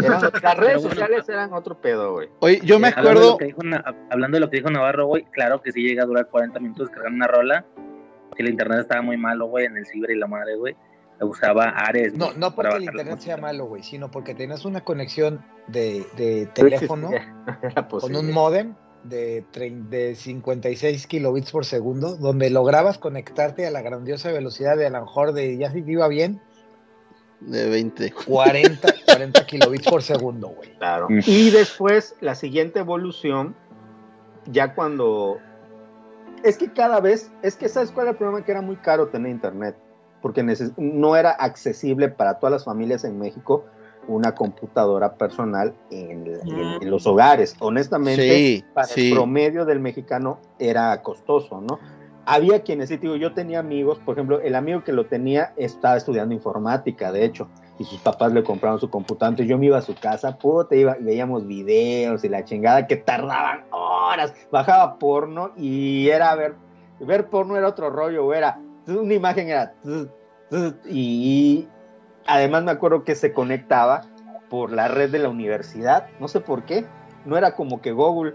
eran- 0.02 0.22
las 0.42 0.56
redes 0.56 0.80
sociales 0.82 1.28
eran 1.28 1.52
otro 1.52 1.78
pedo, 1.78 2.14
güey. 2.14 2.28
Oye, 2.38 2.60
yo 2.64 2.78
me 2.78 2.88
Eh, 2.88 2.94
hablando 2.96 3.20
de 3.20 3.26
acuerdo. 3.26 3.30
lo 3.32 3.36
que 3.36 3.44
dijo 3.44 3.62
Na- 3.64 3.84
hablando 4.10 4.36
de 4.36 4.40
lo 4.40 4.48
que 4.50 4.56
dijo 4.56 4.70
Navarro, 4.70 5.06
güey, 5.06 5.24
claro 5.32 5.60
que 5.60 5.70
sí 5.72 5.82
llega 5.82 6.04
a 6.04 6.06
durar 6.06 6.28
40 6.28 6.58
minutos 6.60 6.88
cargando 6.88 7.16
una 7.16 7.26
rola. 7.26 7.66
Que 8.40 8.46
el 8.46 8.50
internet 8.50 8.80
estaba 8.80 9.02
muy 9.02 9.16
malo, 9.18 9.46
güey, 9.46 9.66
en 9.66 9.76
el 9.76 9.86
ciber 9.86 10.10
y 10.10 10.18
la 10.18 10.26
madre, 10.26 10.56
güey. 10.56 10.74
Usaba 11.20 11.64
Ares. 11.68 12.14
No, 12.14 12.32
no 12.32 12.54
porque 12.54 12.76
el 12.76 12.84
internet 12.84 13.18
sea 13.18 13.36
malo, 13.36 13.66
güey, 13.66 13.82
sino 13.82 14.10
porque 14.10 14.34
tenías 14.34 14.64
una 14.64 14.82
conexión 14.82 15.44
de, 15.66 16.06
de 16.16 16.46
No 16.46 16.52
teléfono 16.54 17.10
con 17.90 18.16
un 18.16 18.32
modem 18.32 18.74
de 19.04 20.14
56 20.16 21.06
kilobits 21.06 21.50
por 21.50 21.66
segundo, 21.66 22.16
donde 22.16 22.48
lograbas 22.50 22.98
conectarte 22.98 23.66
a 23.66 23.70
la 23.70 23.82
grandiosa 23.82 24.32
velocidad 24.32 24.76
de 24.76 24.86
a 24.86 24.90
lo 24.90 25.00
mejor 25.02 25.32
de, 25.32 25.58
ya 25.58 25.70
si 25.70 25.82
te 25.82 25.92
iba 25.92 26.08
bien, 26.08 26.40
De 27.40 27.68
20. 27.68 28.12
40, 28.12 28.94
40 29.06 29.46
kilobits 29.46 29.88
por 29.88 30.02
segundo, 30.02 30.48
güey. 30.48 30.70
Claro. 30.76 31.08
Mm. 31.08 31.20
Y 31.26 31.50
después, 31.50 32.16
la 32.20 32.34
siguiente 32.34 32.78
evolución, 32.78 33.54
ya 34.46 34.74
cuando. 34.74 35.38
Es 36.42 36.56
que 36.58 36.72
cada 36.72 37.00
vez. 37.00 37.30
Es 37.42 37.56
que, 37.56 37.68
¿sabes 37.68 37.90
cuál 37.90 38.06
era 38.06 38.10
el 38.12 38.16
problema? 38.16 38.44
Que 38.44 38.52
era 38.52 38.62
muy 38.62 38.76
caro 38.76 39.08
tener 39.08 39.30
internet. 39.30 39.76
Porque 40.22 40.42
no 40.76 41.16
era 41.16 41.30
accesible 41.30 42.08
para 42.10 42.38
todas 42.38 42.52
las 42.52 42.64
familias 42.64 43.04
en 43.04 43.18
México 43.18 43.64
una 44.08 44.34
computadora 44.34 45.14
personal 45.14 45.74
en, 45.90 46.26
en- 46.26 46.82
en 46.82 46.90
los 46.90 47.06
hogares. 47.06 47.54
Honestamente, 47.60 48.22
Sí, 48.36 48.64
para 48.74 48.86
sí. 48.86 49.08
el 49.10 49.14
promedio 49.14 49.64
del 49.64 49.78
mexicano 49.80 50.40
era 50.58 51.00
costoso, 51.02 51.60
¿no? 51.60 51.78
Había 52.26 52.62
quienes, 52.62 52.88
sí, 52.90 52.96
digo, 52.98 53.16
yo 53.16 53.32
tenía 53.34 53.58
amigos, 53.60 53.98
por 53.98 54.14
ejemplo, 54.14 54.40
el 54.40 54.54
amigo 54.54 54.84
que 54.84 54.92
lo 54.92 55.06
tenía 55.06 55.52
estaba 55.56 55.96
estudiando 55.96 56.34
informática, 56.34 57.12
de 57.12 57.24
hecho, 57.24 57.48
y 57.81 57.85
sus 57.86 57.98
papás 58.01 58.31
le 58.32 58.44
compraron 58.44 58.78
su 58.78 58.90
computadora, 58.90 59.31
entonces 59.31 59.48
yo 59.48 59.57
me 59.57 59.65
iba 59.65 59.78
a 59.78 59.81
su 59.81 59.94
casa, 59.94 60.36
puta, 60.36 60.77
iba, 60.77 60.98
y 61.01 61.02
veíamos 61.02 61.47
videos 61.47 62.23
y 62.23 62.28
la 62.28 62.44
chingada 62.44 62.86
que 62.86 62.97
tardaban 62.97 63.65
horas, 63.70 64.35
bajaba 64.52 64.98
porno 64.98 65.52
y 65.57 66.11
era 66.11 66.35
ver, 66.35 66.57
ver 67.01 67.31
porno 67.31 67.57
era 67.57 67.66
otro 67.69 67.89
rollo, 67.89 68.35
era, 68.35 68.61
una 68.86 69.15
imagen 69.15 69.48
era, 69.48 69.73
y 70.90 71.66
además 72.27 72.65
me 72.65 72.70
acuerdo 72.70 73.02
que 73.02 73.15
se 73.15 73.32
conectaba 73.32 74.02
por 74.51 74.73
la 74.73 74.89
red 74.89 75.11
de 75.11 75.20
la 75.20 75.31
universidad, 75.31 76.07
no 76.20 76.28
sé 76.28 76.40
por 76.40 76.65
qué, 76.65 76.85
no 77.24 77.39
era 77.39 77.55
como 77.55 77.81
que 77.81 77.93
Google, 77.93 78.35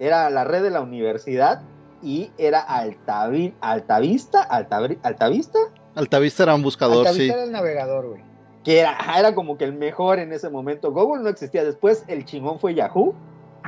era 0.00 0.28
la 0.28 0.42
red 0.42 0.64
de 0.64 0.70
la 0.70 0.80
universidad 0.80 1.62
y 2.02 2.32
era 2.36 2.62
Altavi, 2.62 3.54
Altavista, 3.60 4.48
Altavi- 4.48 4.98
Altavista, 5.04 5.58
Altavista 5.94 6.42
era 6.42 6.56
un 6.56 6.62
buscador, 6.64 7.06
Altavista 7.06 7.22
sí. 7.22 7.30
era 7.30 7.44
el 7.44 7.52
navegador, 7.52 8.08
güey. 8.08 8.35
Que 8.66 8.80
era, 8.80 8.98
era 9.16 9.32
como 9.32 9.56
que 9.56 9.62
el 9.64 9.74
mejor 9.74 10.18
en 10.18 10.32
ese 10.32 10.50
momento. 10.50 10.90
Google 10.90 11.22
no 11.22 11.28
existía, 11.28 11.62
después 11.64 12.04
el 12.08 12.24
chingón 12.24 12.58
fue 12.58 12.74
Yahoo, 12.74 13.14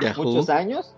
Yahoo. 0.01 0.23
muchos 0.25 0.49
años. 0.49 0.93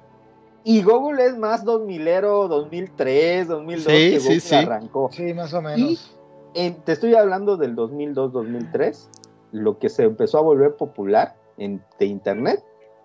Y 0.64 0.82
Google 0.82 1.24
es 1.24 1.38
más 1.38 1.64
2000ero, 1.64 2.48
2003, 2.48 3.48
2002 3.48 3.84
Sí, 3.86 4.12
que 4.12 4.20
sí, 4.20 4.26
Google 4.28 4.40
sí. 4.40 4.56
arrancó. 4.56 5.10
Sí, 5.12 5.34
más 5.36 5.54
o 5.54 5.62
menos. 5.62 6.18
En- 6.56 6.82
te 6.82 6.94
estoy 6.94 7.14
hablando 7.14 7.58
del 7.58 7.76
2002-2003. 7.76 9.08
Lo 9.52 9.78
que 9.78 9.88
se 9.90 10.04
empezó 10.06 10.40
a 10.40 10.42
volver 10.42 10.76
popular 10.78 11.36
en, 11.58 11.84
de 12.00 12.06
internet 12.08 12.64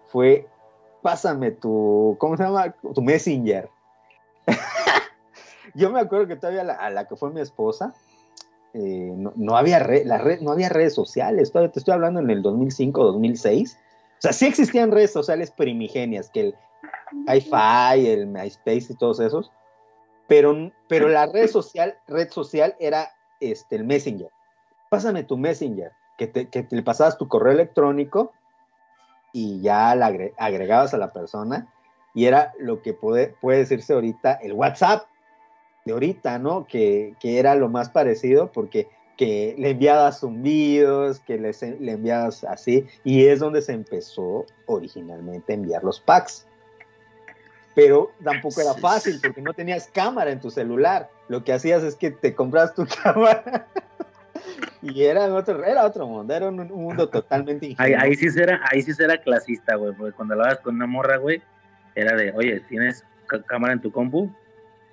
fue 0.09 0.49
pásame 1.03 1.51
tu, 1.51 2.17
¿cómo 2.19 2.39
se 2.39 2.43
llama? 2.45 2.75
Tu 2.95 3.03
Messenger. 3.03 3.69
Yo 5.75 5.91
me 5.91 6.01
acuerdo 6.01 6.27
que 6.27 6.37
todavía 6.37 6.65
la- 6.65 6.75
a 6.75 6.89
la 6.89 7.07
que 7.07 7.17
fue 7.17 7.31
mi 7.31 7.41
esposa, 7.43 7.95
eh, 8.77 9.13
no, 9.17 9.57
había 9.57 9.79
re- 9.79 10.05
la 10.05 10.19
red, 10.19 10.41
no 10.41 10.53
había 10.53 10.69
redes 10.69 10.95
sociales. 10.95 11.51
Todavía 11.51 11.73
te 11.73 11.79
estoy 11.79 11.95
hablando 11.95 12.21
en 12.21 12.29
el 12.31 12.43
2005-2006. 12.43 13.75
O 13.75 13.79
sea, 14.19 14.33
sí 14.33 14.47
existían 14.47 14.91
redes 14.93 15.13
sociales 15.13 15.51
primigenias, 15.51 16.31
que 16.31 16.41
el 16.41 16.55
hi-fi, 17.29 18.07
el 18.07 18.27
MySpace 18.27 18.87
y 18.93 18.95
todos 18.97 19.21
esos, 19.21 19.51
pero, 20.29 20.71
pero 20.89 21.09
la 21.09 21.27
red 21.27 21.49
social, 21.49 21.97
red 22.07 22.31
social 22.31 22.75
era 22.79 23.11
este, 23.41 23.77
el 23.77 23.85
Messenger. 23.85 24.31
Pásame 24.91 25.25
tu 25.25 25.37
Messenger, 25.37 25.93
que 26.19 26.27
te, 26.27 26.49
que 26.49 26.67
le 26.71 26.83
pasabas 26.83 27.17
tu 27.19 27.29
correo 27.29 27.53
electrónico 27.53 28.33
y 29.33 29.61
ya 29.61 29.95
la 29.95 30.09
agre- 30.11 30.35
agregabas 30.37 30.95
a 30.95 30.99
la 30.99 31.13
persona 31.13 31.73
y 32.15 32.25
era 32.27 32.53
lo 32.59 32.83
que 32.83 32.95
puede, 32.95 33.29
puede 33.41 33.59
decirse 33.59 33.93
ahorita 33.93 34.33
el 34.35 34.53
WhatsApp 34.55 35.05
de 35.87 35.93
ahorita, 35.93 36.39
¿no? 36.39 36.67
Que, 36.67 37.15
que 37.21 37.39
era 37.39 37.55
lo 37.55 37.69
más 37.71 37.89
parecido 37.89 38.53
porque 38.53 38.89
que 39.17 39.55
le 39.57 39.71
enviabas 39.71 40.21
zumbidos, 40.21 41.21
que 41.21 41.39
les- 41.39 41.63
le 41.63 41.93
enviabas 41.93 42.45
así, 42.45 42.85
y 43.03 43.25
es 43.27 43.39
donde 43.41 43.63
se 43.63 43.73
empezó 43.73 44.45
originalmente 44.67 45.53
a 45.53 45.57
enviar 45.57 45.83
los 45.83 46.01
packs. 46.01 46.47
Pero 47.75 48.11
tampoco 48.23 48.61
era 48.61 48.75
fácil 48.75 49.19
porque 49.23 49.41
no 49.41 49.55
tenías 49.55 49.89
cámara 49.89 50.31
en 50.31 50.41
tu 50.41 50.51
celular. 50.51 51.09
Lo 51.29 51.45
que 51.45 51.53
hacías 51.53 51.83
es 51.83 51.95
que 51.95 52.11
te 52.11 52.35
compras 52.35 52.75
tu 52.75 52.87
cámara 53.03 53.67
y 54.83 55.03
era 55.05 55.33
otro, 55.33 55.65
era 55.65 55.85
otro 55.87 56.07
mundo, 56.07 56.35
era 56.35 56.49
un, 56.49 56.61
un 56.61 56.83
mundo 56.83 57.09
totalmente 57.09 57.75
Ahí, 57.79 57.95
ahí 57.95 58.15
sí 58.15 58.29
será, 58.31 58.61
ahí 58.71 58.83
sí 58.83 58.93
será 58.93 59.19
clasista, 59.19 59.77
güey, 59.77 59.95
porque 59.95 60.13
cuando 60.15 60.35
hablabas 60.35 60.61
con 60.61 60.75
una 60.75 60.87
morra, 60.87 61.17
güey, 61.17 61.43
era 61.95 62.15
de, 62.17 62.33
oye, 62.33 62.61
¿tienes 62.69 63.05
cámara 63.47 63.73
en 63.73 63.81
tu 63.81 63.91
compu? 63.91 64.31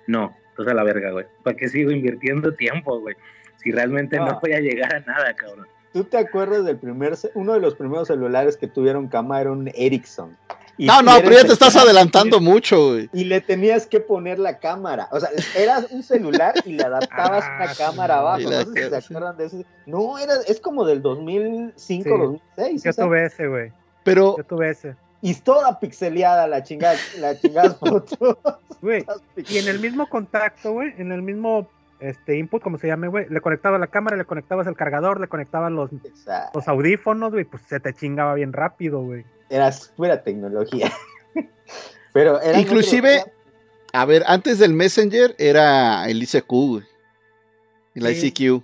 No, 0.06 0.34
entonces 0.54 0.72
a 0.72 0.74
la 0.74 0.84
verga, 0.84 1.10
güey. 1.10 1.26
¿Para 1.42 1.56
qué 1.56 1.68
sigo 1.68 1.90
invirtiendo 1.90 2.54
tiempo, 2.54 3.00
güey? 3.00 3.16
Si 3.56 3.72
realmente 3.72 4.16
no 4.18 4.26
No. 4.26 4.40
voy 4.40 4.52
a 4.52 4.60
llegar 4.60 4.94
a 4.94 5.00
nada, 5.00 5.34
cabrón. 5.34 5.66
¿Tú 5.92 6.04
te 6.04 6.16
acuerdas 6.16 6.64
del 6.64 6.76
primer, 6.78 7.14
uno 7.34 7.52
de 7.54 7.60
los 7.60 7.74
primeros 7.74 8.08
celulares 8.08 8.56
que 8.56 8.66
tuvieron 8.68 9.08
cámara 9.08 9.42
era 9.42 9.52
un 9.52 9.70
Ericsson? 9.74 10.36
Y 10.76 10.86
No, 10.86 11.02
no, 11.02 11.12
pero 11.22 11.30
ya 11.32 11.44
te 11.44 11.52
estás 11.52 11.76
adelantando 11.76 12.40
mucho, 12.40 12.90
güey. 12.92 13.08
Y 13.12 13.24
le 13.24 13.40
tenías 13.40 13.86
que 13.86 14.00
poner 14.00 14.40
la 14.40 14.58
cámara. 14.58 15.08
O 15.12 15.20
sea, 15.20 15.28
era 15.56 15.78
un 15.90 16.02
celular 16.02 16.54
y 16.64 16.72
le 16.72 16.82
adaptabas 16.82 17.44
Ah, 17.46 17.62
una 17.64 17.74
cámara 17.74 18.18
abajo. 18.18 18.40
No 18.40 18.50
sé 18.50 18.64
si 18.66 18.88
se 18.90 18.96
acuerdan 18.96 19.36
de 19.36 19.44
ese. 19.46 19.66
No, 19.86 20.18
era, 20.18 20.34
es 20.48 20.58
como 20.60 20.84
del 20.84 21.00
2005, 21.00 21.72
Sí. 21.76 22.10
2006. 22.10 22.82
Yo 22.82 22.90
o 22.90 22.92
sea, 22.92 23.04
tuve 23.04 23.24
ese, 23.26 23.46
güey. 23.46 23.70
Pero 24.02 24.36
Yo 24.36 24.44
tuve 24.44 24.70
ese. 24.70 24.96
Y 25.24 25.34
toda 25.34 25.80
pixeleada 25.80 26.46
la 26.46 26.62
chingada, 26.62 26.98
la 27.18 27.38
chingada 27.40 27.70
foto. 27.80 28.38
Güey. 28.82 29.04
Y 29.48 29.56
en 29.58 29.68
el 29.68 29.80
mismo 29.80 30.06
contacto, 30.08 30.72
güey, 30.72 30.92
en 30.98 31.12
el 31.12 31.22
mismo 31.22 31.66
este 31.98 32.36
input, 32.36 32.62
como 32.62 32.76
se 32.76 32.88
llame, 32.88 33.08
güey, 33.08 33.26
le 33.30 33.40
conectabas 33.40 33.80
la 33.80 33.86
cámara, 33.86 34.16
le 34.18 34.26
conectabas 34.26 34.66
el 34.66 34.76
cargador, 34.76 35.20
le 35.20 35.28
conectabas 35.28 35.72
los, 35.72 35.90
Exacto. 36.04 36.58
los 36.58 36.68
audífonos, 36.68 37.32
güey, 37.32 37.44
pues 37.44 37.62
se 37.66 37.80
te 37.80 37.94
chingaba 37.94 38.34
bien 38.34 38.52
rápido, 38.52 39.00
güey. 39.00 39.24
Era 39.48 39.70
pura 39.96 40.22
tecnología. 40.22 40.92
Pero 42.12 42.40
eran 42.42 42.60
Inclusive- 42.60 43.24
A 43.94 44.04
ver, 44.04 44.24
antes 44.26 44.58
del 44.58 44.74
Messenger 44.74 45.34
era 45.38 46.06
el 46.08 46.22
ICQ, 46.22 46.48
güey. 46.48 46.84
El 47.94 48.14
Sí. 48.14 48.26
ICQ. 48.26 48.62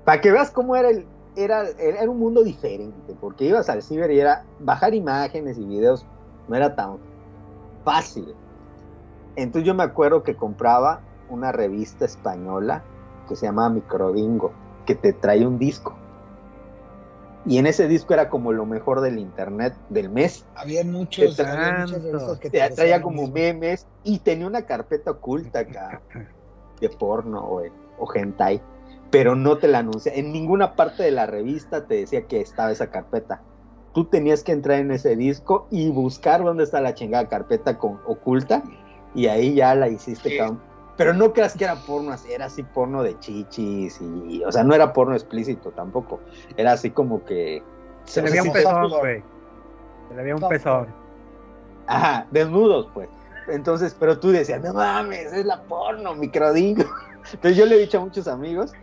para 0.04 0.20
que 0.20 0.32
veas 0.32 0.50
cómo 0.50 0.76
era 0.76 0.90
el 0.90 1.06
era, 1.36 1.68
era 1.78 2.10
un 2.10 2.18
mundo 2.18 2.42
diferente, 2.42 3.14
porque 3.20 3.44
ibas 3.44 3.68
al 3.68 3.82
ciber 3.82 4.10
y 4.10 4.20
era 4.20 4.44
bajar 4.58 4.94
imágenes 4.94 5.58
y 5.58 5.64
videos 5.64 6.06
no 6.48 6.56
era 6.56 6.74
tan 6.74 6.98
fácil. 7.84 8.34
Entonces 9.36 9.66
yo 9.66 9.74
me 9.74 9.84
acuerdo 9.84 10.22
que 10.22 10.36
compraba 10.36 11.00
una 11.28 11.52
revista 11.52 12.04
española 12.04 12.82
que 13.28 13.36
se 13.36 13.46
llamaba 13.46 13.70
Microdingo, 13.70 14.52
que 14.86 14.96
te 14.96 15.12
traía 15.12 15.46
un 15.46 15.58
disco. 15.58 15.94
Y 17.46 17.58
en 17.58 17.66
ese 17.66 17.88
disco 17.88 18.12
era 18.12 18.28
como 18.28 18.52
lo 18.52 18.66
mejor 18.66 19.00
del 19.00 19.18
internet 19.18 19.74
del 19.88 20.10
mes. 20.10 20.44
Había 20.54 20.84
muchos, 20.84 21.36
Te 21.36 21.42
había 21.42 21.86
muchas 21.86 22.38
que 22.38 22.50
Te 22.50 22.68
traía 22.70 23.00
como 23.00 23.28
memes 23.28 23.86
y 24.04 24.18
tenía 24.18 24.46
una 24.46 24.62
carpeta 24.62 25.12
oculta 25.12 25.60
acá 25.60 26.02
de 26.80 26.88
porno 26.90 27.40
o, 27.40 27.62
o 27.98 28.14
hentai, 28.14 28.60
pero 29.10 29.34
no 29.34 29.56
te 29.58 29.68
la 29.68 29.78
anuncia. 29.78 30.12
En 30.14 30.32
ninguna 30.32 30.74
parte 30.74 31.02
de 31.02 31.10
la 31.10 31.26
revista 31.26 31.86
te 31.86 31.96
decía 31.96 32.26
que 32.26 32.40
estaba 32.40 32.72
esa 32.72 32.90
carpeta. 32.90 33.42
Tú 33.94 34.04
tenías 34.04 34.44
que 34.44 34.52
entrar 34.52 34.78
en 34.78 34.90
ese 34.92 35.16
disco 35.16 35.66
y 35.70 35.90
buscar 35.90 36.44
dónde 36.44 36.64
está 36.64 36.80
la 36.80 36.94
chingada 36.94 37.28
carpeta 37.28 37.78
con, 37.78 38.00
oculta 38.06 38.62
y 39.14 39.26
ahí 39.26 39.54
ya 39.54 39.74
la 39.74 39.88
hiciste. 39.88 40.36
cabrón. 40.36 40.69
Pero 41.00 41.14
no 41.14 41.32
creas 41.32 41.56
que 41.56 41.64
era 41.64 41.76
porno 41.76 42.12
así, 42.12 42.30
era 42.30 42.44
así 42.44 42.62
porno 42.62 43.02
de 43.02 43.18
chichis 43.20 43.98
y, 44.02 44.44
o 44.44 44.52
sea, 44.52 44.62
no 44.62 44.74
era 44.74 44.92
porno 44.92 45.14
explícito 45.14 45.70
tampoco. 45.70 46.20
Era 46.58 46.72
así 46.72 46.90
como 46.90 47.24
que... 47.24 47.62
Se 48.04 48.20
le 48.20 48.28
o 48.28 48.32
sea, 48.32 48.42
veía 48.42 48.42
un 48.42 48.52
pezón, 48.52 48.90
güey. 48.90 49.22
Se 50.10 50.14
le 50.14 50.22
veía 50.22 50.36
un 50.36 50.46
pezón. 50.46 50.88
Ajá, 51.86 52.26
desnudos, 52.30 52.86
pues. 52.92 53.08
Entonces, 53.48 53.96
pero 53.98 54.18
tú 54.18 54.28
decías, 54.28 54.62
no 54.62 54.74
mames, 54.74 55.32
es 55.32 55.46
la 55.46 55.62
porno, 55.62 56.14
microdingo. 56.14 56.84
Entonces 57.32 57.56
yo 57.56 57.64
le 57.64 57.76
he 57.76 57.78
dicho 57.78 57.96
a 57.96 58.02
muchos 58.02 58.28
amigos 58.28 58.74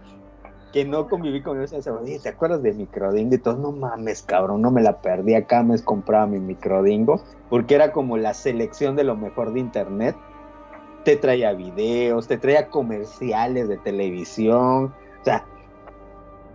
que 0.74 0.86
no 0.86 1.08
conviví 1.08 1.44
con 1.44 1.62
ellos, 1.62 1.84
se 1.84 1.92
oye, 1.92 2.20
¿te 2.20 2.30
acuerdas 2.30 2.64
de 2.64 2.74
microdingo? 2.74 3.36
Y 3.36 3.38
todos, 3.38 3.60
no 3.60 3.72
mames, 3.72 4.24
cabrón, 4.24 4.64
no 4.64 4.72
me 4.72 4.82
la 4.82 5.02
perdí, 5.02 5.36
acá 5.36 5.62
me 5.62 5.78
compraba 5.84 6.26
mi 6.26 6.40
microdingo, 6.40 7.22
porque 7.52 7.76
era 7.76 7.92
como 7.92 8.18
la 8.18 8.34
selección 8.34 8.96
de 8.96 9.04
lo 9.04 9.16
mejor 9.16 9.54
de 9.54 9.60
internet. 9.60 10.16
Te 11.08 11.16
traía 11.16 11.54
videos, 11.54 12.28
te 12.28 12.38
traía 12.38 12.68
comerciales 12.68 13.70
de 13.70 13.78
televisión, 13.78 14.94
o 15.22 15.24
sea, 15.24 15.46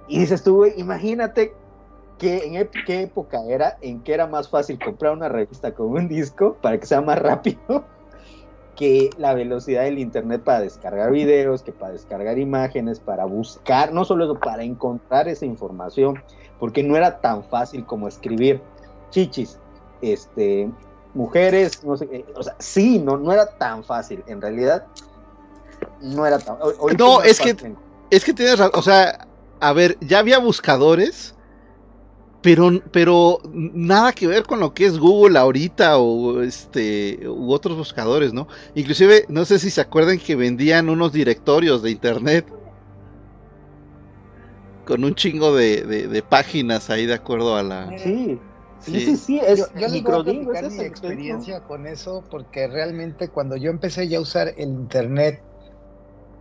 y 0.06 0.18
dices 0.18 0.42
tú, 0.42 0.66
imagínate 0.66 1.54
que 2.18 2.44
en 2.44 2.68
qué 2.84 3.00
época 3.00 3.40
era 3.48 3.78
en 3.80 4.02
que 4.02 4.12
era 4.12 4.26
más 4.26 4.50
fácil 4.50 4.78
comprar 4.78 5.14
una 5.14 5.30
revista 5.30 5.72
con 5.72 5.86
un 5.86 6.06
disco 6.06 6.58
para 6.60 6.78
que 6.78 6.84
sea 6.84 7.00
más 7.00 7.18
rápido 7.18 7.86
que 8.76 9.08
la 9.16 9.32
velocidad 9.32 9.84
del 9.84 9.98
internet 9.98 10.42
para 10.44 10.60
descargar 10.60 11.12
videos, 11.12 11.62
que 11.62 11.72
para 11.72 11.94
descargar 11.94 12.38
imágenes, 12.38 13.00
para 13.00 13.24
buscar, 13.24 13.94
no 13.94 14.04
solo 14.04 14.24
eso, 14.24 14.38
para 14.38 14.64
encontrar 14.64 15.28
esa 15.28 15.46
información, 15.46 16.22
porque 16.58 16.82
no 16.82 16.94
era 16.94 17.22
tan 17.22 17.42
fácil 17.42 17.86
como 17.86 18.06
escribir. 18.06 18.60
Chichis, 19.08 19.58
este, 20.02 20.70
mujeres, 21.14 21.82
no 21.84 21.96
sé, 21.96 22.08
eh, 22.12 22.24
o 22.34 22.42
sea, 22.42 22.56
sí, 22.58 22.98
no, 22.98 23.16
no 23.16 23.32
era 23.32 23.46
tan 23.46 23.84
fácil, 23.84 24.22
en 24.26 24.40
realidad 24.40 24.84
no 26.00 26.26
era 26.26 26.38
tan. 26.38 26.56
No, 26.98 27.22
es 27.22 27.40
que-. 27.40 27.74
Es 28.10 28.24
que 28.24 28.32
tienes 28.34 28.58
razón, 28.58 28.72
o 28.78 28.82
sea, 28.82 29.26
a 29.60 29.72
ver, 29.72 29.96
ya 30.00 30.18
había 30.18 30.38
buscadores, 30.38 31.34
pero, 32.42 32.70
pero 32.90 33.38
nada 33.52 34.12
que 34.12 34.26
ver 34.26 34.42
con 34.42 34.60
lo 34.60 34.74
que 34.74 34.84
es 34.86 34.98
Google 34.98 35.38
ahorita 35.38 35.98
o 35.98 36.42
este 36.42 37.20
u 37.28 37.52
otros 37.52 37.76
buscadores, 37.76 38.32
¿no? 38.32 38.48
Inclusive, 38.74 39.24
no 39.28 39.44
sé 39.44 39.58
si 39.58 39.70
se 39.70 39.80
acuerdan 39.80 40.18
que 40.18 40.34
vendían 40.36 40.88
unos 40.90 41.12
directorios 41.12 41.82
de 41.82 41.90
internet 41.92 42.46
con 44.84 45.04
un 45.04 45.14
chingo 45.14 45.54
de, 45.54 45.82
de- 45.82 46.08
de 46.08 46.22
páginas 46.22 46.90
ahí 46.90 47.06
de 47.06 47.14
acuerdo 47.14 47.56
a 47.56 47.62
la... 47.62 47.96
Sí, 47.98 48.38
sí, 48.82 49.00
Sí. 49.00 49.16
sí, 49.16 49.40
es 49.40 49.58
yo, 49.58 49.66
yo 49.66 49.72
les 49.74 49.74
voy 49.74 49.84
a 49.84 49.88
microdingo, 49.88 50.50
platicar 50.50 50.64
es 50.64 50.78
mi 50.78 50.84
experiencia 50.84 51.60
con 51.60 51.86
eso 51.86 52.24
porque 52.30 52.66
realmente 52.66 53.28
cuando 53.28 53.56
yo 53.56 53.70
empecé 53.70 54.08
ya 54.08 54.18
a 54.18 54.20
usar 54.20 54.48
el 54.56 54.68
internet 54.68 55.42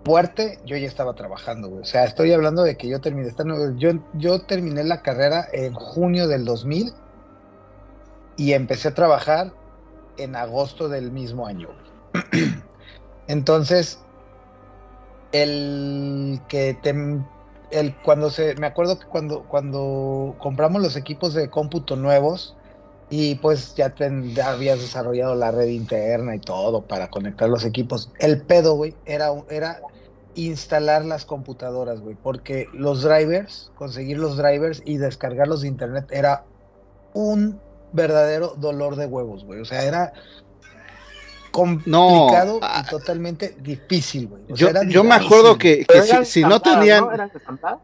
fuerte, 0.04 0.60
yo 0.66 0.78
ya 0.78 0.88
estaba 0.88 1.14
trabajando, 1.14 1.70
güey. 1.70 1.82
O 1.82 1.86
sea, 1.86 2.06
estoy 2.06 2.34
hablando 2.34 2.64
de 2.64 2.76
que 2.76 2.88
yo 2.88 3.00
terminé 3.02 3.28
estando, 3.28 3.76
yo, 3.78 3.92
yo 4.14 4.42
terminé 4.42 4.84
la 4.84 5.02
carrera 5.02 5.48
en 5.54 5.74
junio 5.74 6.28
del 6.28 6.46
2000 6.46 6.92
y 8.38 8.54
empecé 8.54 8.88
a 8.90 8.94
trabajar 8.94 9.54
en 10.18 10.36
agosto 10.36 10.90
del 10.90 11.12
mismo 11.12 11.46
año. 11.46 11.70
güey. 12.14 12.44
Entonces, 13.28 14.00
el 15.32 16.42
que 16.48 16.78
te, 16.82 16.94
el 17.72 18.00
cuando 18.02 18.30
se, 18.30 18.56
me 18.56 18.68
acuerdo 18.68 19.00
que 19.00 19.08
cuando, 19.08 19.48
cuando 19.48 20.36
compramos 20.40 20.82
los 20.82 20.96
equipos 20.96 21.34
de 21.34 21.50
cómputo 21.50 21.96
nuevos 21.96 22.58
y 23.10 23.36
pues 23.36 23.76
ya, 23.76 23.94
ten- 23.96 24.34
ya 24.36 24.52
habías 24.52 24.80
desarrollado 24.80 25.36
la 25.36 25.52
red 25.52 25.68
interna 25.68 26.36
y 26.36 26.40
todo 26.42 26.88
para 26.88 27.10
conectar 27.10 27.50
los 27.50 27.66
equipos. 27.66 28.12
El 28.20 28.46
pedo, 28.46 28.76
güey, 28.76 29.02
era, 29.06 29.30
era 29.50 29.80
instalar 30.34 31.04
las 31.06 31.26
computadoras, 31.26 32.00
güey, 32.02 32.16
porque 32.16 32.68
los 32.74 33.04
drivers, 33.04 33.72
conseguir 33.76 34.18
los 34.18 34.38
drivers 34.38 34.82
y 34.86 34.98
descargarlos 34.98 35.62
de 35.62 35.68
internet 35.68 36.06
era 36.12 36.48
un 37.14 37.64
verdadero 37.92 38.56
dolor 38.56 38.96
de 38.96 39.06
huevos, 39.08 39.46
güey. 39.46 39.62
O 39.62 39.66
sea, 39.66 39.84
era 39.84 40.14
complicado 41.52 42.60
ah, 42.62 42.84
y 42.86 42.90
totalmente 42.90 43.56
difícil, 43.60 44.28
güey. 44.28 44.44
Yo, 44.48 44.56
sea, 44.56 44.70
era 44.70 44.84
yo 44.84 45.04
me 45.04 45.16
acuerdo 45.16 45.58
que, 45.58 45.86
si, 45.90 45.96
eran 45.96 46.26
si 46.26 46.42
no 46.42 46.60
tenían... 46.62 47.06
¿no? 47.06 47.12
¿Eran 47.12 47.32
ensambladas? 47.34 47.80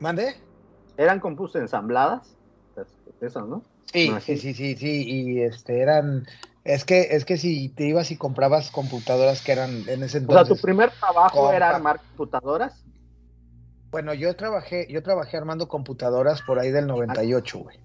¿Mande? 0.00 0.34
Eran 0.96 1.20
compus 1.20 1.54
ensambladas. 1.56 2.36
Eso, 3.20 3.42
¿no? 3.46 3.64
Sí, 3.92 4.10
sí, 4.24 4.36
sí, 4.38 4.54
sí, 4.54 4.76
sí, 4.76 5.04
y 5.06 5.42
este 5.42 5.80
eran, 5.80 6.26
es 6.64 6.84
que, 6.84 7.08
es 7.10 7.24
que 7.24 7.36
si 7.36 7.68
te 7.68 7.84
ibas 7.84 8.10
y 8.10 8.16
comprabas 8.16 8.70
computadoras 8.70 9.42
que 9.42 9.52
eran 9.52 9.70
en 9.88 10.02
ese 10.02 10.18
O 10.18 10.20
sea, 10.20 10.20
entonces, 10.20 10.56
tu 10.56 10.66
primer 10.66 10.90
trabajo 10.98 11.52
era 11.52 11.68
armar 11.68 12.00
computadoras. 12.00 12.82
bueno, 13.90 14.14
yo 14.14 14.34
trabajé, 14.34 14.86
yo 14.90 15.02
trabajé 15.02 15.36
armando 15.36 15.68
computadoras 15.68 16.40
por 16.42 16.58
ahí 16.58 16.70
del 16.70 16.86
98, 16.86 17.58
güey. 17.58 17.78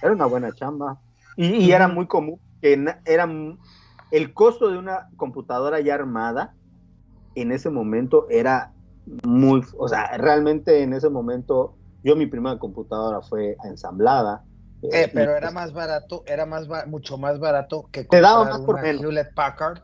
Era 0.00 0.12
una 0.12 0.26
buena 0.26 0.52
chamba. 0.54 0.98
Y, 1.36 1.46
y 1.66 1.72
era 1.72 1.88
muy 1.88 2.06
común 2.06 2.40
que 2.60 2.76
na- 2.76 3.00
era 3.04 3.24
m- 3.24 3.58
el 4.12 4.32
costo 4.34 4.70
de 4.70 4.78
una 4.78 5.08
computadora 5.16 5.80
ya 5.80 5.94
armada 5.94 6.54
en 7.34 7.50
ese 7.50 7.70
momento 7.70 8.26
era 8.30 8.72
muy, 9.24 9.62
o 9.78 9.88
sea, 9.88 10.16
realmente 10.18 10.82
en 10.82 10.92
ese 10.92 11.08
momento 11.10 11.74
yo 12.04 12.14
mi 12.14 12.26
primera 12.26 12.58
computadora 12.58 13.20
fue 13.22 13.56
ensamblada. 13.64 14.44
Eh, 14.82 14.88
Eh, 15.04 15.10
pero 15.14 15.32
era 15.32 15.40
pues, 15.48 15.54
más 15.54 15.72
barato, 15.72 16.22
era 16.26 16.46
más 16.46 16.68
ba- 16.68 16.86
mucho 16.86 17.16
más 17.16 17.38
barato 17.38 17.88
que 17.90 18.04
Te 18.04 18.20
daba 18.20 18.44
más 18.44 18.60
por 18.60 18.74
una 18.74 18.82
menos. 18.82 19.02
Hewlett 19.02 19.34
Packard 19.34 19.80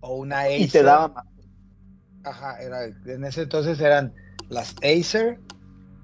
o 0.00 0.16
una 0.16 0.40
Acer. 0.40 0.60
y 0.60 0.68
te 0.68 0.82
daba 0.82 1.08
más. 1.08 1.24
Ajá, 2.24 2.60
era, 2.60 2.84
en 2.84 3.24
ese 3.24 3.42
entonces 3.42 3.80
eran 3.80 4.14
las 4.48 4.74
Acer, 4.82 5.40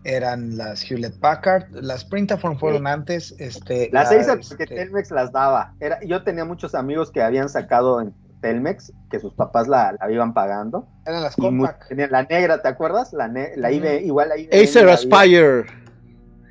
eran 0.05 0.56
las 0.56 0.89
Hewlett 0.89 1.18
Packard, 1.18 1.64
las 1.72 2.05
Printaform 2.05 2.59
fueron 2.59 2.86
antes, 2.86 3.35
este, 3.39 3.89
Las 3.93 4.05
la- 4.10 4.24
seis 4.24 4.48
porque 4.48 4.64
este, 4.64 4.74
Telmex 4.76 5.10
las 5.10 5.32
daba. 5.32 5.74
Era, 5.81 5.98
yo 6.05 6.22
tenía 6.22 6.44
muchos 6.44 6.74
amigos 6.74 7.10
que 7.10 7.22
habían 7.22 7.48
sacado 7.48 8.01
en 8.02 8.14
Telmex, 8.43 8.93
que 9.10 9.18
sus 9.18 9.32
papás 9.32 9.66
la, 9.68 9.97
la 9.98 10.12
iban 10.12 10.35
pagando. 10.35 10.86
Eran 11.06 11.22
las 11.22 11.35
compact. 11.36 11.89
tenía 11.89 12.06
la 12.09 12.22
negra, 12.24 12.60
¿te 12.60 12.68
acuerdas? 12.68 13.12
La, 13.14 13.28
ne- 13.28 13.56
la. 13.56 13.72
IB, 13.72 14.02
igual 14.05 14.28
la 14.28 14.36
IB. 14.36 14.51
Acer 14.52 14.89
Aspire. 14.89 15.64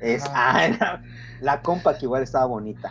Es, 0.00 0.24
ah, 0.34 0.66
era- 0.66 1.02
la 1.40 1.62
compact 1.62 2.02
igual 2.02 2.24
estaba 2.24 2.46
bonita. 2.46 2.90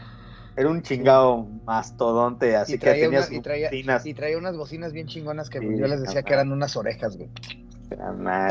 Era 0.55 0.69
un 0.69 0.81
chingado 0.83 1.45
mastodonte, 1.65 2.55
así 2.55 2.75
Y 2.75 2.77
que 2.77 2.91
tenía 2.91 3.09
una- 3.09 3.21
sus 3.23 3.35
y, 3.35 3.41
traía, 3.41 3.69
bocinas. 3.69 4.05
y 4.05 4.13
traía 4.13 4.37
unas 4.37 4.55
bocinas 4.55 4.93
bien 4.93 5.07
chingonas 5.07 5.49
que 5.49 5.59
Sí, 5.59 5.65
yo 5.77 5.87
les 5.87 5.99
decía 6.01 6.23
que 6.23 6.31
eran 6.33 6.51
unas 6.53 6.77
orejas, 6.77 7.17
güey. 7.17 7.29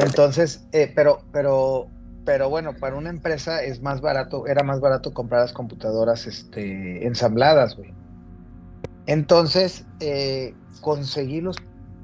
Entonces, 0.00 0.66
eh, 0.72 0.92
pero, 0.94 1.20
pero, 1.32 1.88
pero 2.24 2.48
bueno, 2.48 2.74
para 2.74 2.96
una 2.96 3.10
empresa 3.10 3.62
es 3.62 3.82
más 3.82 4.00
barato, 4.00 4.46
era 4.46 4.62
más 4.62 4.80
barato 4.80 5.12
comprar 5.12 5.42
las 5.42 5.52
computadoras 5.52 6.26
este, 6.26 7.06
ensambladas, 7.06 7.76
güey. 7.76 7.92
Entonces, 9.06 9.84
eh, 10.00 10.54
conseguir 10.80 11.42
los 11.42 11.56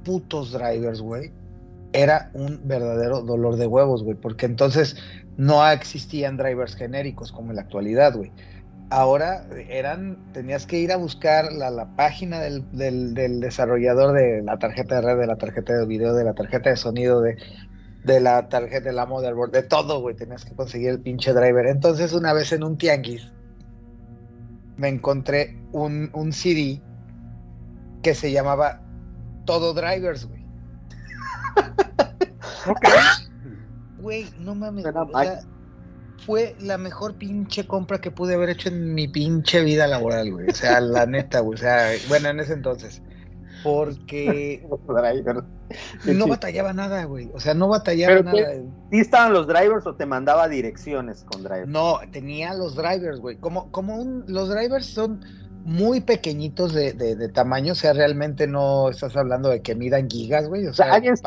putos 0.05 0.53
drivers, 0.53 1.01
güey, 1.01 1.31
era 1.93 2.31
un 2.35 2.61
verdadero 2.65 3.23
dolor 3.23 3.57
de 3.57 3.67
huevos, 3.67 4.03
güey, 4.03 4.17
porque 4.17 4.47
entonces 4.47 4.97
no 5.37 5.67
existían 5.69 6.37
drivers 6.37 6.75
genéricos 6.75 7.31
como 7.31 7.51
en 7.51 7.57
la 7.57 7.63
actualidad, 7.63 8.17
güey. 8.17 8.33
Ahora 8.91 9.47
eran, 9.69 10.17
tenías 10.33 10.67
que 10.67 10.79
ir 10.79 10.93
a 10.93 10.97
buscar 10.97 11.53
la, 11.53 11.71
la 11.71 11.95
página 11.95 12.41
del, 12.41 12.65
del, 12.73 13.13
del 13.13 13.39
desarrollador 13.39 14.15
de 14.15 14.43
la 14.43 14.59
tarjeta 14.59 14.97
de 14.97 15.01
red, 15.03 15.21
de 15.21 15.27
la 15.27 15.37
tarjeta 15.37 15.75
de 15.75 15.87
video, 15.87 16.15
de 16.15 16.25
la 16.25 16.33
tarjeta 16.33 16.71
de 16.71 16.77
sonido, 16.77 17.21
de, 17.21 17.37
de 18.05 18.21
la 18.21 18.49
tarjeta 18.49 18.89
de 18.89 18.95
la 18.95 19.07
motherboard, 19.07 19.51
de 19.51 19.63
todo, 19.63 20.01
güey, 20.01 20.15
tenías 20.15 20.45
que 20.45 20.55
conseguir 20.55 20.91
el 20.91 21.01
pinche 21.01 21.33
driver. 21.33 21.67
Entonces, 21.67 22.13
una 22.13 22.33
vez 22.33 22.53
en 22.53 22.65
un 22.65 22.79
tianguis, 22.79 23.31
me 24.77 24.89
encontré 24.89 25.61
un, 25.73 26.11
un 26.15 26.33
CD 26.33 26.81
que 28.03 28.15
se 28.15 28.31
llamaba 28.31 28.81
Todo 29.45 29.75
Drivers, 29.75 30.27
güey. 30.27 30.47
Ok. 32.69 32.87
Güey, 34.01 34.27
no 34.39 34.55
mames, 34.55 34.85
o 34.85 35.21
sea, 35.23 35.41
fue 36.25 36.55
la 36.61 36.77
mejor 36.77 37.15
pinche 37.17 37.67
compra 37.67 38.01
que 38.01 38.11
pude 38.11 38.35
haber 38.35 38.51
hecho 38.51 38.69
en 38.69 38.95
mi 38.95 39.09
pinche 39.09 39.63
vida 39.63 39.87
laboral, 39.87 40.31
güey. 40.31 40.51
O 40.51 40.55
sea, 40.55 40.81
la 40.81 41.07
neta, 41.07 41.41
güey. 41.41 41.55
O 41.55 41.59
sea, 41.59 41.91
bueno, 42.09 42.29
en 42.29 42.41
ese 42.41 42.53
entonces. 42.53 43.03
Porque 43.63 44.67
no 46.15 46.27
batallaba 46.27 46.73
nada, 46.73 47.05
güey. 47.05 47.31
O 47.35 47.41
sea, 47.41 47.55
no 47.55 47.69
batallaba 47.69 48.23
nada. 48.23 48.37
¿Sí 48.91 49.01
estaban 49.01 49.33
los 49.33 49.47
drivers 49.47 49.87
o 49.87 49.95
te 49.95 50.07
mandaba 50.07 50.49
direcciones 50.49 51.25
con 51.25 51.43
drivers? 51.43 51.69
No, 51.69 51.99
tenía 52.11 52.55
los 52.55 52.75
drivers, 52.75 53.21
güey. 53.21 53.37
Como, 53.37 53.71
como 53.71 53.97
un, 53.97 54.25
los 54.27 54.49
drivers 54.49 54.87
son 54.87 55.21
muy 55.65 56.01
pequeñitos 56.01 56.73
de, 56.73 56.93
de, 56.95 57.15
de 57.17 57.29
tamaño, 57.29 57.73
o 57.73 57.77
sea, 57.77 57.93
realmente 57.93 58.47
no 58.47 58.89
estás 58.89 59.15
hablando 59.17 59.51
de 59.51 59.61
que 59.61 59.75
midan 59.75 60.09
gigas, 60.09 60.49
güey. 60.49 60.67
O 60.67 60.73
sea, 60.73 60.95
alguien 60.95 61.15
se 61.17 61.23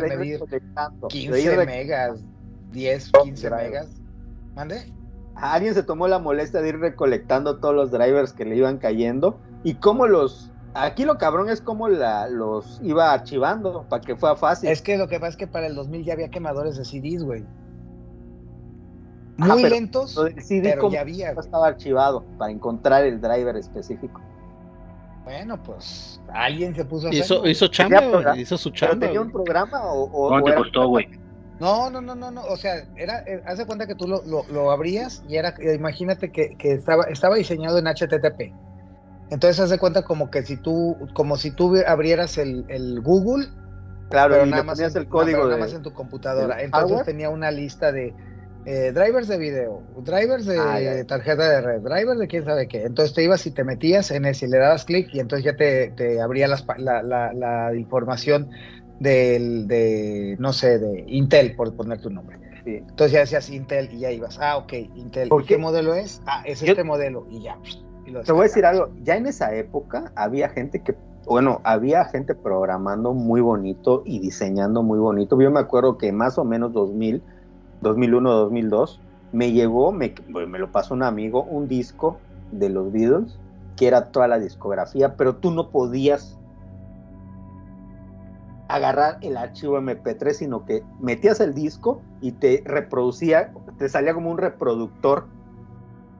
de 0.00 0.08
ir 0.08 0.18
medir 0.18 0.32
recolectando, 0.40 1.08
de 1.08 1.16
ir 1.18 1.30
15 1.30 1.56
rec- 1.56 1.66
megas, 1.66 2.20
10, 2.72 3.12
15 3.22 3.48
drivers. 3.50 3.70
megas. 3.70 3.88
¿Mande? 4.56 4.92
Alguien 5.36 5.74
se 5.74 5.82
tomó 5.82 6.08
la 6.08 6.18
molestia 6.18 6.60
de 6.62 6.70
ir 6.70 6.78
recolectando 6.78 7.58
todos 7.58 7.74
los 7.74 7.90
drivers 7.92 8.32
que 8.32 8.44
le 8.44 8.56
iban 8.56 8.78
cayendo 8.78 9.38
y 9.62 9.74
cómo 9.74 10.06
los... 10.06 10.50
Aquí 10.74 11.04
lo 11.04 11.18
cabrón 11.18 11.48
es 11.50 11.60
cómo 11.60 11.88
la, 11.88 12.28
los 12.28 12.80
iba 12.82 13.12
archivando 13.12 13.84
para 13.88 14.02
que 14.02 14.16
fuera 14.16 14.34
fácil. 14.34 14.68
Es 14.70 14.82
que 14.82 14.96
lo 14.98 15.06
que 15.08 15.20
pasa 15.20 15.30
es 15.30 15.36
que 15.36 15.46
para 15.46 15.66
el 15.68 15.74
2000 15.76 16.04
ya 16.04 16.12
había 16.14 16.28
quemadores 16.30 16.76
de 16.76 16.84
CDs, 16.84 17.22
güey. 17.22 17.44
Ajá, 19.38 19.52
Muy 19.54 19.62
pero 19.62 19.74
lentos, 19.74 20.14
Lo 20.16 20.24
del 20.24 20.40
CD 20.42 20.70
pero 20.74 20.90
ya 20.90 21.00
había, 21.00 21.32
güey. 21.32 21.44
estaba 21.44 21.66
archivado 21.68 22.24
para 22.38 22.52
encontrar 22.52 23.04
el 23.04 23.20
driver 23.20 23.56
específico. 23.56 24.20
Bueno, 25.24 25.60
pues 25.62 26.20
alguien 26.32 26.74
se 26.74 26.84
puso 26.84 27.08
a 27.08 27.10
Hizo, 27.14 27.22
hacerlo. 27.36 27.48
hizo 27.50 27.66
chamba, 27.68 28.36
hizo 28.38 28.58
su 28.58 28.70
¿Pero 28.70 28.78
chamba. 28.90 29.06
tenía 29.06 29.20
un 29.20 29.32
programa 29.32 29.82
o, 29.84 30.04
o- 30.04 30.28
¿Cuánto 30.28 30.42
o 30.42 30.46
te 30.46 30.50
era- 30.52 30.58
costó, 30.60 30.88
güey? 30.88 31.08
No, 31.60 31.88
no, 31.88 32.00
no, 32.00 32.14
no, 32.14 32.30
no. 32.30 32.42
O 32.44 32.56
sea, 32.56 32.84
era, 32.96 33.20
eh, 33.26 33.42
haz 33.46 33.58
de 33.58 33.66
cuenta 33.66 33.86
que 33.86 33.94
tú 33.94 34.06
lo, 34.08 34.22
lo, 34.26 34.44
lo 34.52 34.70
abrías 34.70 35.22
y 35.28 35.36
era, 35.36 35.54
eh, 35.60 35.74
imagínate 35.74 36.30
que, 36.30 36.56
que 36.58 36.72
estaba, 36.72 37.04
estaba 37.04 37.36
diseñado 37.36 37.78
en 37.78 37.86
HTTP. 37.86 38.52
Entonces 39.30 39.58
haz 39.60 39.70
de 39.70 39.78
cuenta 39.78 40.02
como 40.02 40.30
que 40.30 40.42
si 40.42 40.56
tú, 40.56 40.96
como 41.14 41.36
si 41.36 41.50
tú 41.50 41.74
abrieras 41.86 42.38
el, 42.38 42.64
el 42.68 43.00
Google, 43.00 43.46
Claro, 44.10 44.34
pero 44.34 44.46
y 44.46 44.50
nada 44.50 44.62
le 44.62 44.66
más, 44.66 44.80
en, 44.80 44.96
el 44.96 45.08
código 45.08 45.38
de... 45.38 45.44
nada 45.50 45.60
más 45.60 45.72
en 45.74 45.82
tu 45.82 45.92
computadora. 45.92 46.62
Entonces 46.62 46.88
hardware. 46.90 47.06
tenía 47.06 47.30
una 47.30 47.50
lista 47.50 47.90
de 47.90 48.14
eh, 48.66 48.92
drivers 48.92 49.28
de 49.28 49.38
video, 49.38 49.82
drivers 50.02 50.46
de 50.46 50.58
Ah, 50.58 51.04
tarjeta 51.06 51.48
de 51.50 51.60
red, 51.60 51.80
drivers 51.82 52.18
de 52.18 52.26
quién 52.28 52.44
sabe 52.44 52.68
qué. 52.68 52.82
Entonces 52.82 53.14
te 53.14 53.22
ibas 53.24 53.44
y 53.46 53.50
te 53.50 53.64
metías 53.64 54.10
en 54.10 54.24
ese 54.26 54.46
y 54.46 54.50
le 54.50 54.58
dabas 54.58 54.84
clic 54.84 55.08
y 55.12 55.20
entonces 55.20 55.44
ya 55.44 55.56
te, 55.56 55.90
te 55.96 56.20
abría 56.20 56.46
las 56.48 56.64
la, 56.78 57.02
la, 57.02 57.32
la 57.32 57.74
información 57.74 58.48
del, 59.00 59.66
de, 59.66 60.36
no 60.38 60.52
sé, 60.52 60.78
de 60.78 61.04
Intel, 61.08 61.54
por 61.56 61.74
poner 61.74 62.00
tu 62.00 62.10
nombre. 62.10 62.38
Sí. 62.64 62.76
Entonces 62.76 63.12
ya 63.12 63.20
decías 63.20 63.50
Intel 63.50 63.92
y 63.92 64.00
ya 64.00 64.10
ibas. 64.12 64.38
Ah, 64.40 64.56
ok, 64.56 64.72
Intel. 64.94 65.28
¿Por 65.28 65.42
¿Y 65.42 65.46
qué 65.46 65.56
qué? 65.56 65.60
modelo 65.60 65.94
es? 65.94 66.22
Ah, 66.26 66.42
es 66.46 66.60
Yo- 66.60 66.68
este 66.68 66.84
modelo 66.84 67.26
y 67.30 67.42
ya. 67.42 67.58
Y 68.06 68.12
Te 68.12 68.32
voy 68.32 68.40
a 68.40 68.44
decir 68.44 68.66
algo, 68.66 68.88
ya 69.02 69.16
en 69.16 69.26
esa 69.26 69.54
época 69.54 70.12
había 70.14 70.48
gente 70.48 70.82
que, 70.82 70.94
bueno, 71.26 71.60
había 71.64 72.04
gente 72.04 72.34
programando 72.34 73.14
muy 73.14 73.40
bonito 73.40 74.02
y 74.04 74.18
diseñando 74.18 74.82
muy 74.82 74.98
bonito. 74.98 75.40
Yo 75.40 75.50
me 75.50 75.60
acuerdo 75.60 75.96
que 75.98 76.12
más 76.12 76.38
o 76.38 76.44
menos 76.44 76.72
2000, 76.72 77.22
2001, 77.80 78.30
2002, 78.30 79.00
me 79.32 79.52
llegó, 79.52 79.92
me, 79.92 80.14
me 80.28 80.58
lo 80.58 80.70
pasó 80.70 80.94
un 80.94 81.02
amigo, 81.02 81.42
un 81.44 81.66
disco 81.66 82.18
de 82.52 82.68
los 82.68 82.92
Beatles, 82.92 83.38
que 83.76 83.88
era 83.88 84.10
toda 84.12 84.28
la 84.28 84.38
discografía, 84.38 85.16
pero 85.16 85.36
tú 85.36 85.50
no 85.50 85.70
podías 85.70 86.38
agarrar 88.68 89.18
el 89.20 89.36
archivo 89.36 89.78
MP3, 89.78 90.32
sino 90.32 90.64
que 90.64 90.82
metías 91.00 91.40
el 91.40 91.54
disco 91.54 92.00
y 92.20 92.32
te 92.32 92.62
reproducía, 92.64 93.52
te 93.78 93.88
salía 93.88 94.14
como 94.14 94.30
un 94.30 94.38
reproductor 94.38 95.26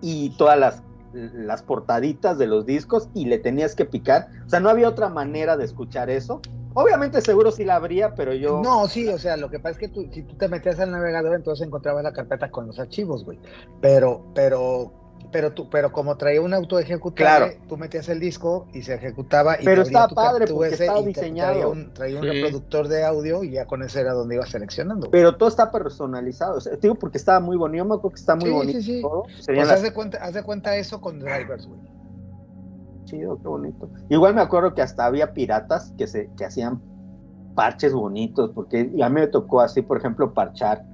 y 0.01 0.31
todas 0.37 0.59
las, 0.59 0.83
las 1.15 1.63
portaditas 1.63 2.39
de 2.39 2.47
los 2.47 2.67
discos 2.67 3.09
y 3.15 3.27
le 3.27 3.39
tenías 3.39 3.75
que 3.75 3.85
picar. 3.85 4.29
O 4.47 4.49
sea, 4.49 4.61
no 4.61 4.69
había 4.69 4.89
otra 4.89 5.09
manera 5.09 5.57
de 5.57 5.65
escuchar 5.65 6.11
eso. 6.11 6.41
Obviamente 6.75 7.21
seguro 7.21 7.53
sí 7.53 7.65
la 7.65 7.77
habría, 7.77 8.15
pero 8.17 8.35
yo... 8.35 8.61
No, 8.63 8.89
sí, 8.89 9.07
o 9.09 9.19
sea, 9.19 9.37
lo 9.37 9.49
que 9.49 9.61
pasa 9.61 9.73
es 9.73 9.79
que 9.79 9.89
tú, 9.89 10.09
si 10.13 10.23
tú 10.23 10.35
te 10.37 10.49
metías 10.49 10.81
al 10.81 10.91
navegador, 10.91 11.37
entonces 11.37 11.65
encontrabas 11.67 12.03
la 12.03 12.13
carpeta 12.13 12.51
con 12.51 12.67
los 12.67 12.81
archivos, 12.81 13.25
güey. 13.25 13.39
Pero, 13.81 14.25
pero, 14.35 14.93
pero 15.35 15.53
tú, 15.53 15.69
pero 15.69 15.91
como 15.91 16.17
traía 16.17 16.41
un 16.41 16.55
auto 16.55 16.79
ejecutable, 16.79 17.55
Claro. 17.57 17.65
tú 17.69 17.77
metías 17.77 18.09
el 18.09 18.21
disco 18.21 18.69
y 18.73 18.83
se 18.83 18.95
ejecutaba 18.95 19.61
y 19.61 19.65
Pero 19.65 19.83
estaba 19.83 20.07
padre 20.07 20.47
porque 20.47 20.75
estaba 20.75 21.03
diseñado. 21.03 21.51
Traía 21.55 21.67
un, 21.67 21.93
traía 21.93 22.17
un 22.21 22.23
Sí. 22.23 22.29
reproductor 22.31 22.87
de 22.87 23.05
audio 23.05 23.43
y 23.43 23.51
ya 23.51 23.67
con 23.67 23.83
eso 23.83 23.99
era 23.99 24.13
donde 24.13 24.37
ibas 24.37 24.51
seleccionando. 24.51 25.11
Pero 25.11 25.37
todo 25.37 25.49
está 25.49 25.73
personalizado. 25.73 26.59
O 26.59 26.61
sea, 26.61 26.75
te 26.75 26.83
digo 26.83 26.95
porque 26.95 27.19
estaba 27.19 27.41
muy 27.41 27.57
bonito. 27.57 27.79
Yo 27.79 27.85
me 27.85 27.95
acuerdo 27.97 28.11
que 28.15 28.21
está 28.21 28.37
muy 28.37 28.45
Sí, 28.45 28.51
bonito 28.53 28.81
sí, 28.81 29.03
todo. 29.03 29.25
Las- 29.49 29.71
haz 29.73 29.83
de 29.83 29.93
cuenta, 29.93 30.19
haz 30.23 30.35
de 30.35 30.43
cuenta 30.45 30.77
eso 30.77 31.01
con 31.01 31.19
drivers, 31.19 31.67
güey. 31.67 31.81
chido, 33.07 33.37
qué 33.43 33.49
bonito. 33.49 33.91
Igual 34.09 34.35
me 34.37 34.41
acuerdo 34.41 34.73
que 34.75 34.83
hasta 34.83 35.05
había 35.05 35.35
piratas 35.35 35.93
que 35.99 36.07
se 36.07 36.31
que 36.37 36.45
hacían 36.45 36.81
parches 37.57 37.93
bonitos, 37.93 38.53
porque 38.55 38.89
a 39.03 39.09
mí 39.09 39.15
me 39.21 39.27
tocó 39.27 39.61
así, 39.61 39.83
por 39.83 39.99
ejemplo, 39.99 40.33
parchar 40.33 40.85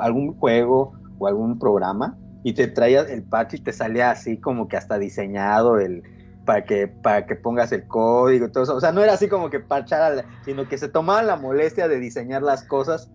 algún 0.00 0.36
juego 0.38 0.92
o 1.18 1.26
algún 1.26 1.58
programa 1.58 2.16
y 2.44 2.54
te 2.54 2.66
traía 2.68 3.02
el 3.02 3.22
parche 3.22 3.56
y 3.58 3.60
te 3.60 3.72
salía 3.72 4.10
así 4.10 4.38
como 4.38 4.68
que 4.68 4.76
hasta 4.76 4.98
diseñado 4.98 5.78
el 5.78 6.02
para 6.44 6.64
que 6.64 6.88
para 6.88 7.24
que 7.26 7.36
pongas 7.36 7.70
el 7.72 7.86
código 7.86 8.46
y 8.46 8.52
todo 8.52 8.64
eso. 8.64 8.74
O 8.76 8.80
sea, 8.80 8.90
no 8.92 9.02
era 9.02 9.12
así 9.12 9.28
como 9.28 9.48
que 9.48 9.60
parchar, 9.60 10.24
sino 10.44 10.68
que 10.68 10.76
se 10.76 10.88
tomaban 10.88 11.26
la 11.28 11.36
molestia 11.36 11.86
de 11.88 12.00
diseñar 12.00 12.42
las 12.42 12.64
cosas. 12.64 13.08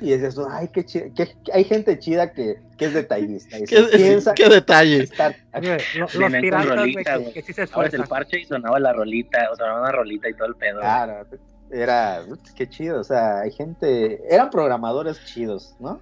Y 0.00 0.12
es 0.12 0.22
eso, 0.22 0.46
ay, 0.48 0.68
qué 0.72 0.84
que, 0.86 1.12
hay 1.52 1.64
gente 1.64 1.98
chida 1.98 2.32
que, 2.32 2.60
que 2.76 2.84
es 2.84 2.94
detallista. 2.94 3.58
y 3.58 3.64
¿Qué, 3.66 3.82
piensa 3.96 4.32
qué 4.32 4.48
detalle. 4.48 5.02
estar 5.02 5.34
lo- 5.60 6.20
los 6.20 6.32
piratas, 6.34 6.66
güey, 6.66 6.78
rolita, 6.78 7.18
que, 7.32 7.42
sí 7.42 7.52
se 7.52 7.62
Abres 7.62 7.94
el 7.94 8.02
esfuerzan. 8.02 8.06
parche 8.06 8.40
y 8.40 8.44
sonaba 8.44 8.78
la 8.78 8.92
rolita, 8.92 9.48
o 9.52 9.56
sonaba 9.56 9.80
una 9.80 9.90
rolita 9.90 10.28
y 10.28 10.34
todo 10.34 10.46
el 10.46 10.54
pedo. 10.54 10.78
Claro, 10.78 11.26
era, 11.70 12.24
qué 12.54 12.68
chido, 12.68 13.00
o 13.00 13.04
sea, 13.04 13.40
hay 13.40 13.50
gente, 13.52 14.20
eran 14.32 14.50
programadores 14.50 15.22
chidos, 15.26 15.74
¿no? 15.78 16.00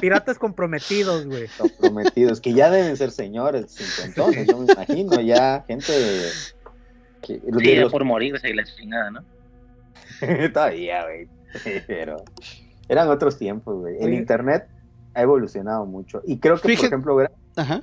Piratas 0.00 0.38
comprometidos, 0.38 1.26
güey. 1.26 1.48
Comprometidos, 1.58 2.40
que 2.40 2.52
ya 2.52 2.70
deben 2.70 2.96
ser 2.96 3.10
señores, 3.10 3.72
cincuentones, 3.74 4.46
yo 4.46 4.58
me 4.58 4.72
imagino, 4.72 5.20
ya 5.20 5.64
gente 5.66 5.92
que, 7.22 7.40
Sí, 7.40 7.76
los- 7.76 7.92
por 7.92 8.04
morirse 8.04 8.48
y 8.50 8.54
la 8.54 8.64
chingada, 8.64 9.10
¿no? 9.10 9.20
todavía, 10.52 11.04
güey, 11.04 11.28
pero 11.86 12.16
eran 12.88 13.08
otros 13.08 13.38
tiempos, 13.38 13.76
güey, 13.80 13.96
el 14.00 14.12
internet 14.14 14.68
ha 15.14 15.22
evolucionado 15.22 15.86
mucho, 15.86 16.22
y 16.26 16.38
creo 16.38 16.60
que, 16.60 16.68
Fíjate- 16.68 16.98
por 16.98 17.18
ejemplo, 17.18 17.36
Ajá. 17.56 17.82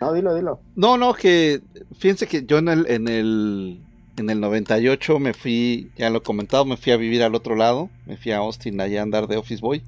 no, 0.00 0.12
dilo, 0.12 0.34
dilo, 0.34 0.60
No, 0.74 0.96
no, 0.96 1.14
que 1.14 1.60
fíjense 1.98 2.26
que 2.26 2.44
yo 2.44 2.58
en 2.58 2.68
el, 2.68 2.86
en 2.90 3.08
el 3.08 3.80
en 4.16 4.30
el 4.30 4.40
98 4.40 5.18
me 5.18 5.34
fui, 5.34 5.90
ya 5.96 6.10
lo 6.10 6.18
he 6.18 6.22
comentado, 6.22 6.64
me 6.64 6.76
fui 6.76 6.92
a 6.92 6.96
vivir 6.96 7.22
al 7.22 7.34
otro 7.34 7.56
lado, 7.56 7.90
me 8.06 8.16
fui 8.16 8.32
a 8.32 8.38
Austin 8.38 8.80
allá 8.80 9.00
a 9.00 9.02
andar 9.02 9.26
de 9.26 9.36
Office 9.36 9.60
Boy. 9.60 9.82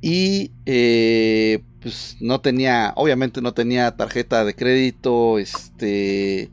Y 0.00 0.52
eh, 0.66 1.62
pues 1.80 2.16
no 2.20 2.40
tenía, 2.40 2.92
obviamente 2.96 3.42
no 3.42 3.52
tenía 3.52 3.96
tarjeta 3.96 4.44
de 4.44 4.54
crédito, 4.54 5.38
este... 5.38 6.50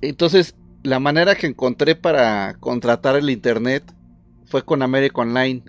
Entonces, 0.00 0.54
la 0.82 0.98
manera 0.98 1.34
que 1.34 1.46
encontré 1.46 1.94
para 1.94 2.54
contratar 2.58 3.16
el 3.16 3.28
internet 3.28 3.84
fue 4.46 4.64
con 4.64 4.82
America 4.82 5.20
Online. 5.20 5.62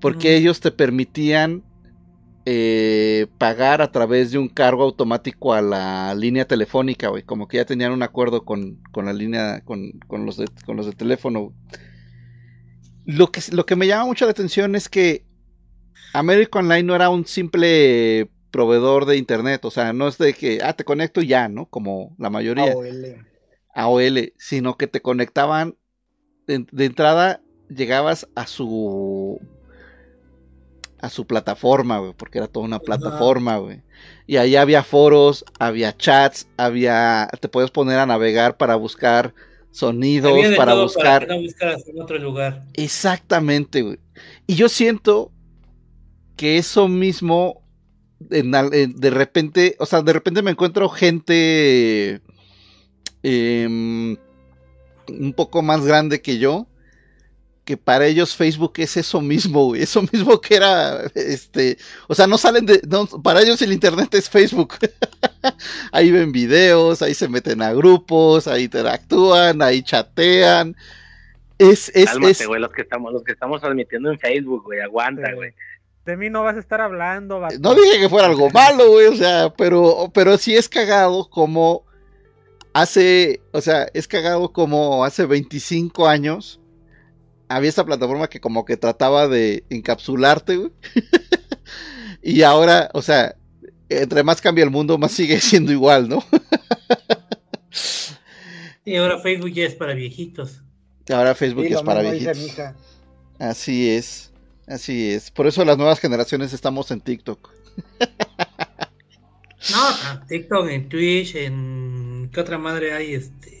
Porque 0.00 0.34
Mm. 0.34 0.40
ellos 0.40 0.60
te 0.60 0.70
permitían 0.70 1.62
eh, 2.46 3.26
pagar 3.38 3.80
a 3.80 3.90
través 3.90 4.30
de 4.30 4.38
un 4.38 4.48
cargo 4.48 4.82
automático 4.82 5.54
a 5.54 5.62
la 5.62 6.14
línea 6.14 6.46
telefónica, 6.46 7.08
güey. 7.08 7.22
Como 7.22 7.48
que 7.48 7.56
ya 7.56 7.64
tenían 7.64 7.92
un 7.92 8.02
acuerdo 8.02 8.44
con, 8.44 8.82
con 8.92 9.06
la 9.06 9.12
línea, 9.12 9.62
con, 9.64 9.92
con 10.06 10.26
los 10.26 10.36
de, 10.36 10.46
con 10.66 10.76
los 10.76 10.86
de 10.86 10.92
teléfono. 10.92 11.54
Lo 13.06 13.30
que, 13.30 13.40
lo 13.52 13.64
que 13.66 13.76
me 13.76 13.86
llama 13.86 14.06
mucho 14.06 14.24
la 14.24 14.32
atención 14.32 14.74
es 14.74 14.88
que 14.88 15.24
America 16.12 16.58
Online 16.58 16.82
no 16.82 16.94
era 16.94 17.08
un 17.08 17.26
simple 17.26 18.30
proveedor 18.50 19.06
de 19.06 19.16
internet. 19.16 19.64
O 19.64 19.70
sea, 19.70 19.92
no 19.92 20.08
es 20.08 20.18
de 20.18 20.34
que, 20.34 20.60
ah, 20.62 20.74
te 20.74 20.84
conecto 20.84 21.22
y 21.22 21.28
ya, 21.28 21.48
¿no? 21.48 21.66
Como 21.66 22.14
la 22.18 22.30
mayoría. 22.30 22.72
AOL. 22.72 23.26
AOL, 23.74 24.32
sino 24.38 24.76
que 24.76 24.86
te 24.86 25.00
conectaban 25.00 25.76
de, 26.46 26.66
de 26.70 26.84
entrada 26.84 27.40
llegabas 27.68 28.28
a 28.34 28.46
su 28.46 29.40
a 31.04 31.10
su 31.10 31.26
plataforma, 31.26 31.98
güey, 31.98 32.14
porque 32.16 32.38
era 32.38 32.46
toda 32.48 32.64
una 32.64 32.78
plataforma, 32.78 33.58
güey. 33.58 33.82
Y 34.26 34.36
ahí 34.36 34.56
había 34.56 34.82
foros, 34.82 35.44
había 35.58 35.94
chats, 35.94 36.48
había 36.56 37.28
te 37.40 37.48
puedes 37.48 37.70
poner 37.70 37.98
a 37.98 38.06
navegar 38.06 38.56
para 38.56 38.74
buscar 38.76 39.34
sonidos, 39.70 40.32
para 40.56 40.72
buscar 40.74 41.26
Para 41.26 41.26
que 41.26 41.34
no 41.34 41.42
buscaras 41.42 41.86
en 41.88 42.00
otro 42.00 42.18
lugar. 42.18 42.64
Exactamente, 42.72 43.82
güey. 43.82 43.98
Y 44.46 44.54
yo 44.54 44.70
siento 44.70 45.30
que 46.36 46.56
eso 46.56 46.88
mismo, 46.88 47.62
en 48.30 48.54
en- 48.54 48.96
de 48.96 49.10
repente, 49.10 49.76
o 49.78 49.84
sea, 49.84 50.00
de 50.00 50.12
repente 50.14 50.40
me 50.40 50.52
encuentro 50.52 50.88
gente 50.88 52.22
em, 53.22 54.16
un 55.08 55.32
poco 55.34 55.60
más 55.60 55.84
grande 55.84 56.22
que 56.22 56.38
yo, 56.38 56.66
que 57.64 57.76
para 57.76 58.06
ellos 58.06 58.36
Facebook 58.36 58.74
es 58.76 58.96
eso 58.96 59.20
mismo, 59.20 59.66
güey. 59.66 59.82
Eso 59.82 60.02
mismo 60.12 60.40
que 60.40 60.56
era, 60.56 61.04
este, 61.14 61.78
o 62.08 62.14
sea, 62.14 62.26
no 62.26 62.36
salen 62.38 62.66
de, 62.66 62.80
no, 62.86 63.06
para 63.06 63.40
ellos 63.40 63.60
el 63.62 63.72
Internet 63.72 64.14
es 64.14 64.28
Facebook. 64.28 64.74
ahí 65.92 66.10
ven 66.10 66.30
videos, 66.32 67.00
ahí 67.02 67.14
se 67.14 67.28
meten 67.28 67.62
a 67.62 67.72
grupos, 67.72 68.46
ahí 68.46 68.64
interactúan, 68.64 69.62
ahí 69.62 69.82
chatean. 69.82 70.76
Es, 71.58 71.90
es, 71.94 72.06
Cálmate, 72.06 72.32
es, 72.32 72.46
güey, 72.46 72.60
los 72.60 72.72
que 72.72 72.82
estamos, 72.82 73.12
los 73.12 73.22
que 73.22 73.32
estamos 73.32 73.60
transmitiendo 73.60 74.10
en 74.10 74.18
Facebook, 74.18 74.64
güey, 74.64 74.80
aguanta, 74.80 75.28
Sí. 75.28 75.34
güey. 75.34 75.54
De 76.04 76.18
mí 76.18 76.28
no 76.28 76.42
vas 76.42 76.56
a 76.56 76.60
estar 76.60 76.82
hablando, 76.82 77.40
vato. 77.40 77.56
No 77.60 77.74
dije 77.74 77.98
que 77.98 78.08
fuera 78.10 78.28
algo 78.28 78.50
malo, 78.52 78.90
güey, 78.90 79.06
o 79.06 79.16
sea, 79.16 79.54
pero, 79.56 80.10
pero 80.12 80.36
sí 80.36 80.54
es 80.54 80.68
cagado 80.68 81.30
como 81.30 81.86
hace, 82.74 83.40
o 83.52 83.62
sea, 83.62 83.86
es 83.94 84.06
cagado 84.06 84.52
como 84.52 85.04
hace 85.04 85.24
25 85.24 86.06
años 86.06 86.60
había 87.54 87.68
esta 87.68 87.84
plataforma 87.84 88.28
que 88.28 88.40
como 88.40 88.64
que 88.64 88.76
trataba 88.76 89.28
de 89.28 89.64
encapsularte, 89.70 90.56
güey. 90.56 90.72
y 92.22 92.42
ahora, 92.42 92.90
o 92.94 93.00
sea, 93.00 93.36
entre 93.88 94.24
más 94.24 94.40
cambia 94.40 94.64
el 94.64 94.70
mundo, 94.70 94.98
más 94.98 95.12
sigue 95.12 95.40
siendo 95.40 95.70
igual, 95.70 96.08
¿no? 96.08 96.24
Y 98.84 98.96
ahora 98.96 99.20
Facebook 99.20 99.52
ya 99.52 99.64
es 99.66 99.74
para 99.74 99.94
viejitos. 99.94 100.62
Ahora 101.10 101.34
Facebook 101.34 101.66
Sí, 101.66 101.74
es 101.74 101.82
para 101.82 102.02
viejitos. 102.02 102.38
Así 103.38 103.90
es, 103.90 104.32
así 104.66 105.10
es. 105.10 105.30
Por 105.30 105.46
eso 105.46 105.64
las 105.64 105.78
nuevas 105.78 106.00
generaciones 106.00 106.52
estamos 106.52 106.90
en 106.90 107.00
TikTok. 107.00 107.50
No, 109.70 109.88
en 110.12 110.26
TikTok, 110.26 110.68
en 110.68 110.88
Twitch, 110.88 111.34
en. 111.36 112.30
¿Qué 112.32 112.40
otra 112.40 112.58
madre 112.58 112.92
hay? 112.92 113.14
Este. 113.14 113.53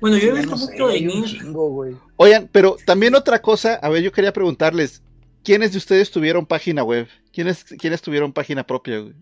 Bueno, 0.00 0.16
yo 0.16 0.28
he 0.28 0.32
visto 0.32 0.56
no 0.56 0.56
mucho 0.56 0.86
un 0.86 0.92
Insta. 0.96 1.38
chingo, 1.38 1.68
güey. 1.70 1.94
Oigan, 2.16 2.48
pero 2.50 2.76
también 2.86 3.14
otra 3.14 3.40
cosa, 3.42 3.74
a 3.74 3.88
ver, 3.88 4.02
yo 4.02 4.12
quería 4.12 4.32
preguntarles, 4.32 5.02
¿quiénes 5.44 5.72
de 5.72 5.78
ustedes 5.78 6.10
tuvieron 6.10 6.46
página 6.46 6.82
web? 6.82 7.08
¿Quiénes, 7.32 7.64
quiénes 7.64 8.02
tuvieron 8.02 8.32
página 8.32 8.64
propia, 8.66 8.98
güey? 9.00 9.14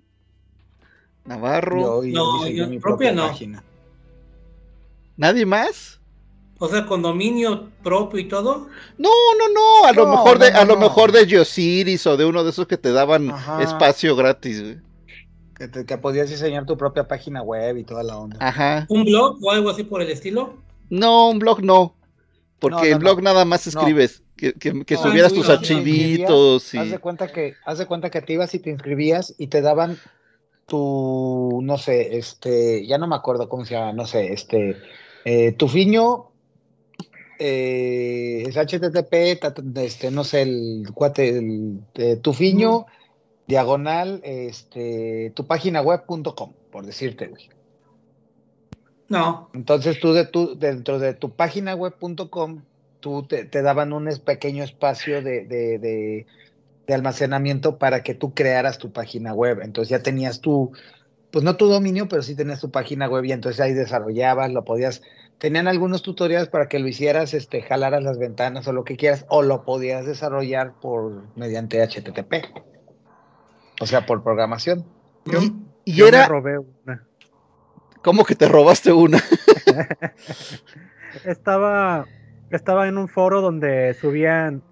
Navarro, 1.24 1.80
Yo, 1.80 2.04
yo 2.04 2.14
No, 2.14 2.38
diseñé 2.44 2.56
yo 2.56 2.66
mi 2.68 2.78
propia 2.78 3.10
propia 3.10 3.12
no. 3.12 3.28
página. 3.28 3.64
¿nadie 5.16 5.44
más? 5.44 6.00
O 6.60 6.68
sea, 6.68 6.86
con 6.86 7.02
dominio 7.02 7.68
propio 7.82 8.18
y 8.18 8.24
todo. 8.28 8.68
No, 8.98 9.10
no, 9.38 9.48
no, 9.54 9.86
a 9.86 9.92
lo 9.92 10.06
No, 10.06 10.10
mejor 10.12 10.38
de, 10.38 10.50
no, 10.50 10.58
a 10.58 10.64
lo 10.64 10.76
mejor 10.76 11.12
de 11.12 11.26
Geosiris 11.26 12.06
o 12.06 12.16
de 12.16 12.24
uno 12.24 12.42
de 12.42 12.50
esos 12.50 12.66
que 12.66 12.76
te 12.76 12.90
daban 12.92 13.30
Ajá. 13.30 13.62
espacio 13.62 14.16
gratis, 14.16 14.62
güey. 14.62 14.78
Que, 15.54 15.68
te- 15.68 15.84
que 15.86 15.98
podías 15.98 16.30
diseñar 16.30 16.66
tu 16.66 16.76
propia 16.76 17.06
página 17.06 17.42
web 17.42 17.76
y 17.78 17.84
toda 17.84 18.02
la 18.02 18.16
onda. 18.16 18.36
Ajá. 18.40 18.86
¿Un 18.88 19.04
blog 19.04 19.38
o 19.42 19.50
algo 19.52 19.70
así 19.70 19.84
por 19.84 20.02
el 20.02 20.10
estilo? 20.10 20.54
No, 20.90 21.30
un 21.30 21.38
blog 21.38 21.62
no. 21.62 21.94
Porque 22.58 22.74
No, 22.76 22.82
no, 22.82 22.92
el 22.92 22.98
blog 22.98 23.16
no. 23.18 23.22
nada 23.22 23.44
más 23.44 23.66
escribes, 23.66 24.22
que, 24.36 24.52
que- 24.54 24.84
que 24.84 24.94
No, 24.94 25.02
subieras 25.02 25.32
tus 25.32 25.48
archivitos 25.48 26.74
y... 26.74 26.78
Haz 26.78 26.90
de 26.90 26.98
cuenta 26.98 27.28
que, 27.32 27.54
haz 27.64 27.78
de 27.78 27.86
cuenta 27.86 28.10
que 28.10 28.20
te 28.20 28.32
ibas 28.32 28.54
y 28.54 28.58
te 28.58 28.70
inscribías 28.70 29.34
y 29.38 29.46
te 29.46 29.60
daban 29.60 29.98
tu, 30.66 31.60
no 31.62 31.78
sé, 31.78 32.18
este, 32.18 32.86
ya 32.86 32.98
no 32.98 33.06
me 33.06 33.16
acuerdo 33.16 33.48
cómo 33.48 33.64
se 33.64 33.74
llama, 33.74 33.92
no 33.92 34.06
sé, 34.06 34.32
este, 34.32 34.76
eh, 35.24 35.52
tu 35.52 35.68
fiño 35.68 36.26
eh, 37.38 38.44
es 38.46 38.56
HTTP, 38.56 39.38
ta- 39.40 39.54
este, 39.82 40.10
no 40.10 40.24
sé, 40.24 40.42
el 40.42 40.88
cuate, 40.92 41.28
el, 41.38 41.78
eh, 41.94 42.16
tu 42.16 42.32
fiño, 42.32 42.86
diagonal, 43.46 44.20
este, 44.24 45.32
tu 45.34 45.46
página 45.46 45.80
web.com, 45.80 46.52
por 46.70 46.84
decirte, 46.84 47.28
güey. 47.28 47.48
No. 49.08 49.48
Entonces 49.54 49.98
tú 50.00 50.12
de 50.12 50.26
tu, 50.26 50.58
dentro 50.58 50.98
de 50.98 51.14
tu 51.14 51.30
página 51.30 51.74
web.com, 51.74 52.62
tú 53.00 53.26
te, 53.26 53.44
te 53.44 53.62
daban 53.62 53.92
un 53.92 54.08
pequeño 54.24 54.64
espacio 54.64 55.22
de, 55.22 55.44
de, 55.46 55.78
de- 55.78 56.26
de 56.86 56.94
almacenamiento 56.94 57.76
para 57.78 58.02
que 58.02 58.14
tú 58.14 58.32
crearas 58.32 58.78
tu 58.78 58.92
página 58.92 59.34
web. 59.34 59.60
Entonces 59.62 59.90
ya 59.90 60.02
tenías 60.02 60.40
tu, 60.40 60.72
pues 61.30 61.44
no 61.44 61.56
tu 61.56 61.66
dominio, 61.66 62.08
pero 62.08 62.22
sí 62.22 62.34
tenías 62.34 62.60
tu 62.60 62.70
página 62.70 63.08
web 63.08 63.24
y 63.26 63.32
entonces 63.32 63.60
ahí 63.60 63.74
desarrollabas, 63.74 64.50
lo 64.52 64.64
podías, 64.64 65.02
tenían 65.36 65.68
algunos 65.68 66.00
tutoriales 66.02 66.48
para 66.48 66.66
que 66.68 66.78
lo 66.78 66.88
hicieras, 66.88 67.34
este, 67.34 67.60
jalaras 67.60 68.02
las 68.02 68.18
ventanas 68.18 68.66
o 68.68 68.72
lo 68.72 68.84
que 68.84 68.96
quieras, 68.96 69.26
o 69.28 69.42
lo 69.42 69.64
podías 69.66 70.06
desarrollar 70.06 70.72
por 70.80 71.24
mediante 71.36 71.82
HTTP. 71.82 72.46
O 73.80 73.86
sea, 73.86 74.06
por 74.06 74.22
programación. 74.22 74.86
Yo, 75.26 75.40
Y, 75.42 75.52
y 75.84 75.94
yo 75.94 76.04
me 76.06 76.08
era... 76.08 76.26
robé 76.26 76.58
una. 76.58 77.06
¿Cómo 78.08 78.24
que 78.24 78.34
te 78.34 78.48
robaste 78.48 78.90
una? 78.90 79.18
Estaba, 81.26 82.06
estaba 82.48 82.88
en 82.88 82.96
un 82.96 83.06
foro 83.06 83.42
donde 83.42 83.92
subían 83.92 84.62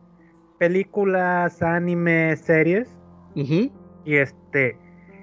películas, 0.58 1.60
animes, 1.60 2.40
series. 2.40 2.88
Y 3.34 4.16
este, 4.16 4.78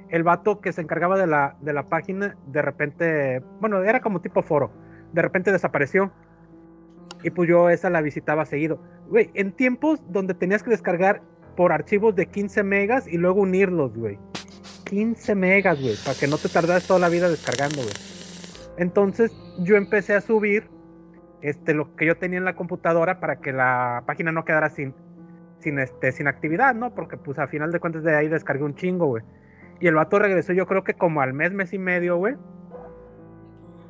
el 0.10 0.22
vato 0.22 0.62
que 0.62 0.74
se 0.74 0.82
encargaba 0.82 1.18
de 1.18 1.26
la, 1.26 1.58
de 1.62 1.74
la 1.74 1.90
página, 1.90 2.38
de 2.46 2.62
repente, 2.62 3.42
bueno, 3.60 3.82
era 3.82 4.00
como 4.00 4.22
tipo 4.22 4.44
foro, 4.44 4.72
de 5.12 5.24
repente 5.24 5.52
desapareció. 5.52 6.12
Y 7.24 7.32
pues 7.32 7.50
yo 7.50 7.72
esa 7.72 7.90
la 7.90 8.02
visitaba 8.02 8.46
seguido. 8.46 8.80
Güey, 9.08 9.32
en 9.34 9.54
tiempos 9.54 10.04
donde 10.10 10.36
tenías 10.36 10.62
que 10.62 10.70
descargar 10.70 11.24
por 11.58 11.72
archivos 11.72 12.16
de 12.16 12.28
15 12.28 12.62
megas 12.62 13.08
y 13.08 13.18
luego 13.18 13.42
unirlos, 13.42 13.98
güey. 13.98 14.20
15 14.86 15.36
megas, 15.36 15.82
güey, 15.82 15.96
para 16.04 16.18
que 16.18 16.28
no 16.28 16.38
te 16.38 16.50
tardas 16.50 16.86
toda 16.88 17.00
la 17.00 17.10
vida 17.10 17.30
descargando, 17.30 17.82
güey. 17.82 17.94
Entonces 18.78 19.32
yo 19.60 19.76
empecé 19.76 20.16
a 20.16 20.22
subir 20.22 20.70
este, 21.42 21.74
lo 21.74 21.96
que 21.96 22.06
yo 22.06 22.18
tenía 22.18 22.40
en 22.40 22.46
la 22.46 22.56
computadora 22.56 23.20
para 23.20 23.38
que 23.38 23.52
la 23.52 24.04
página 24.06 24.32
no 24.32 24.46
quedara 24.46 24.70
sin, 24.70 24.96
sin, 25.60 25.80
este, 25.80 26.12
sin 26.12 26.28
actividad, 26.28 26.74
¿no? 26.74 26.96
Porque 26.96 27.18
pues 27.18 27.38
a 27.38 27.48
final 27.48 27.72
de 27.72 27.80
cuentas 27.80 28.04
de 28.04 28.16
ahí 28.16 28.28
descargué 28.28 28.64
un 28.64 28.76
chingo, 28.76 29.08
güey. 29.08 29.24
Y 29.80 29.88
el 29.88 29.96
vato 29.96 30.20
regresó 30.20 30.54
yo 30.54 30.66
creo 30.66 30.84
que 30.84 30.94
como 30.94 31.22
al 31.22 31.34
mes, 31.34 31.52
mes 31.52 31.74
y 31.74 31.78
medio, 31.78 32.18
güey. 32.18 32.36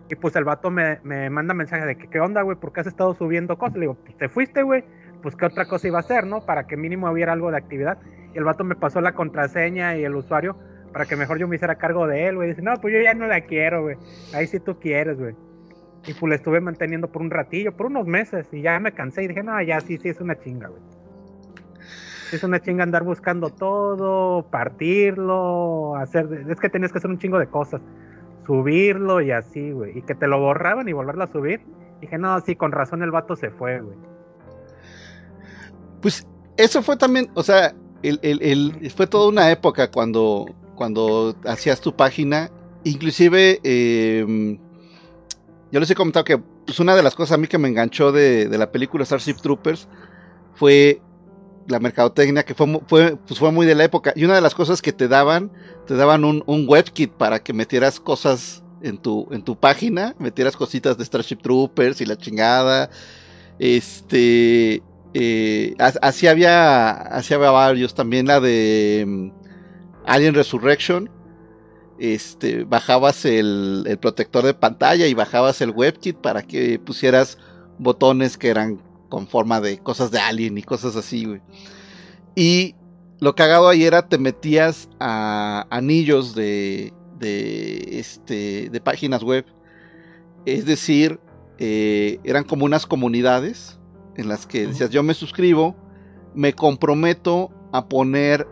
Y 0.09 0.15
pues 0.15 0.35
el 0.35 0.43
vato 0.43 0.69
me, 0.69 0.99
me 1.03 1.29
manda 1.29 1.53
mensaje 1.53 1.85
de 1.85 1.95
que, 1.95 2.09
¿qué 2.09 2.19
onda, 2.19 2.41
güey? 2.41 2.57
¿Por 2.57 2.73
qué 2.73 2.81
has 2.81 2.87
estado 2.87 3.13
subiendo 3.13 3.57
cosas? 3.57 3.75
Le 3.75 3.81
digo, 3.81 3.95
pues 3.95 4.17
te 4.17 4.27
fuiste, 4.29 4.63
güey. 4.63 4.83
Pues 5.21 5.35
qué 5.35 5.45
otra 5.45 5.65
cosa 5.65 5.87
iba 5.87 5.97
a 5.97 6.01
hacer, 6.01 6.25
¿no? 6.25 6.45
Para 6.45 6.67
que 6.67 6.75
mínimo 6.75 7.09
hubiera 7.09 7.31
algo 7.31 7.51
de 7.51 7.57
actividad. 7.57 7.99
Y 8.33 8.37
el 8.37 8.43
vato 8.43 8.63
me 8.63 8.75
pasó 8.75 8.99
la 8.99 9.13
contraseña 9.13 9.95
y 9.95 10.03
el 10.03 10.15
usuario 10.15 10.57
para 10.93 11.05
que 11.05 11.15
mejor 11.17 11.37
yo 11.39 11.47
me 11.47 11.55
hiciera 11.57 11.75
cargo 11.75 12.07
de 12.07 12.27
él, 12.27 12.35
güey. 12.35 12.49
Dice, 12.49 12.61
no, 12.61 12.73
pues 12.79 12.93
yo 12.93 13.01
ya 13.01 13.13
no 13.13 13.27
la 13.27 13.41
quiero, 13.41 13.81
güey. 13.81 13.97
Ahí 14.33 14.47
sí 14.47 14.59
tú 14.59 14.79
quieres, 14.79 15.17
güey. 15.19 15.35
Y 16.05 16.13
pues 16.13 16.29
la 16.29 16.35
estuve 16.35 16.61
manteniendo 16.61 17.11
por 17.11 17.21
un 17.21 17.31
ratillo, 17.31 17.75
por 17.75 17.87
unos 17.87 18.05
meses. 18.07 18.47
Y 18.53 18.61
ya 18.61 18.79
me 18.79 18.91
cansé 18.93 19.23
y 19.23 19.27
dije, 19.27 19.43
no, 19.43 19.61
ya 19.61 19.79
sí, 19.81 19.97
sí 19.97 20.09
es 20.09 20.21
una 20.21 20.39
chinga, 20.39 20.67
güey. 20.69 20.81
Es 22.31 22.43
una 22.43 22.59
chinga 22.59 22.83
andar 22.83 23.03
buscando 23.03 23.49
todo, 23.49 24.47
partirlo, 24.49 25.95
hacer. 25.97 26.27
Es 26.49 26.59
que 26.59 26.69
tenías 26.69 26.91
que 26.91 26.97
hacer 26.97 27.09
un 27.11 27.19
chingo 27.19 27.39
de 27.39 27.47
cosas. 27.47 27.81
Subirlo 28.45 29.21
y 29.21 29.31
así, 29.31 29.71
güey. 29.71 29.97
Y 29.99 30.01
que 30.01 30.15
te 30.15 30.27
lo 30.27 30.39
borraban 30.39 30.87
y 30.89 30.93
volverlo 30.93 31.23
a 31.23 31.27
subir. 31.27 31.61
Dije, 32.01 32.17
no, 32.17 32.39
sí, 32.41 32.55
con 32.55 32.71
razón 32.71 33.01
el 33.03 33.11
vato 33.11 33.35
se 33.35 33.49
fue, 33.51 33.79
güey. 33.81 33.97
Pues 36.01 36.27
eso 36.57 36.81
fue 36.81 36.97
también, 36.97 37.29
o 37.33 37.43
sea, 37.43 37.73
el, 38.01 38.19
el- 38.21 38.41
el- 38.41 38.91
fue 38.91 39.07
toda 39.07 39.29
una 39.29 39.49
época 39.51 39.89
cuando, 39.89 40.45
cuando 40.75 41.35
hacías 41.45 41.81
tu 41.81 41.95
página. 41.95 42.51
Inclusive, 42.83 43.59
eh, 43.63 44.57
yo 45.71 45.79
les 45.79 45.89
he 45.89 45.95
comentado 45.95 46.25
que 46.25 46.37
pues, 46.37 46.79
una 46.79 46.95
de 46.95 47.03
las 47.03 47.15
cosas 47.15 47.33
a 47.33 47.37
mí 47.37 47.47
que 47.47 47.57
me 47.57 47.67
enganchó 47.69 48.11
de, 48.11 48.47
de 48.47 48.57
la 48.57 48.71
película 48.71 49.05
Starship 49.05 49.35
Troopers 49.41 49.87
fue 50.55 51.01
la 51.67 51.79
mercadotecnia, 51.79 52.43
que 52.43 52.53
fue, 52.53 52.81
fue, 52.87 53.15
pues 53.15 53.39
fue 53.39 53.51
muy 53.51 53.65
de 53.65 53.75
la 53.75 53.85
época. 53.85 54.13
Y 54.15 54.25
una 54.25 54.35
de 54.35 54.41
las 54.41 54.53
cosas 54.53 54.81
que 54.81 54.91
te 54.91 55.07
daban, 55.07 55.51
te 55.87 55.95
daban 55.95 56.25
un, 56.25 56.43
un 56.45 56.65
webkit 56.67 57.11
para 57.11 57.41
que 57.41 57.53
metieras 57.53 57.99
cosas 57.99 58.63
en 58.81 58.97
tu, 58.97 59.27
en 59.31 59.43
tu 59.43 59.57
página, 59.57 60.13
metieras 60.19 60.57
cositas 60.57 60.97
de 60.97 61.05
Starship 61.05 61.37
Troopers 61.37 62.01
y 62.01 62.05
la 62.05 62.17
chingada. 62.17 62.89
Este, 63.59 64.83
eh, 65.13 65.73
as- 65.79 65.99
así 66.01 66.27
había, 66.27 66.91
así 66.91 67.33
había 67.33 67.51
varios. 67.51 67.95
También 67.95 68.27
la 68.27 68.39
de 68.41 69.05
mm, 69.07 69.29
Alien 70.05 70.33
Resurrection. 70.35 71.09
Este, 71.99 72.63
bajabas 72.63 73.23
el, 73.23 73.83
el 73.87 73.97
protector 73.97 74.43
de 74.43 74.53
pantalla 74.53 75.07
y 75.07 75.13
bajabas 75.13 75.61
el 75.61 75.69
WebKit 75.69 76.17
para 76.17 76.41
que 76.41 76.79
pusieras 76.79 77.37
botones 77.77 78.37
que 78.37 78.49
eran 78.49 78.81
con 79.09 79.27
forma 79.27 79.61
de 79.61 79.77
cosas 79.77 80.09
de 80.09 80.19
Alien 80.19 80.57
y 80.57 80.63
cosas 80.63 80.95
así, 80.95 81.25
güey. 81.25 81.41
Y 82.35 82.75
lo 83.19 83.35
cagado 83.35 83.69
ahí 83.69 83.83
era 83.83 84.09
te 84.09 84.17
metías 84.17 84.89
a 84.99 85.67
anillos 85.69 86.33
de, 86.33 86.93
de, 87.19 87.99
este, 87.99 88.69
de 88.69 88.81
páginas 88.81 89.23
web. 89.23 89.45
Es 90.45 90.65
decir, 90.65 91.19
eh, 91.59 92.19
eran 92.23 92.43
como 92.43 92.65
unas 92.65 92.85
comunidades 92.85 93.79
en 94.17 94.27
las 94.27 94.45
que 94.45 94.67
decías 94.67 94.89
yo 94.89 95.03
me 95.03 95.13
suscribo, 95.13 95.75
me 96.35 96.53
comprometo 96.53 97.51
a 97.71 97.87
poner 97.87 98.47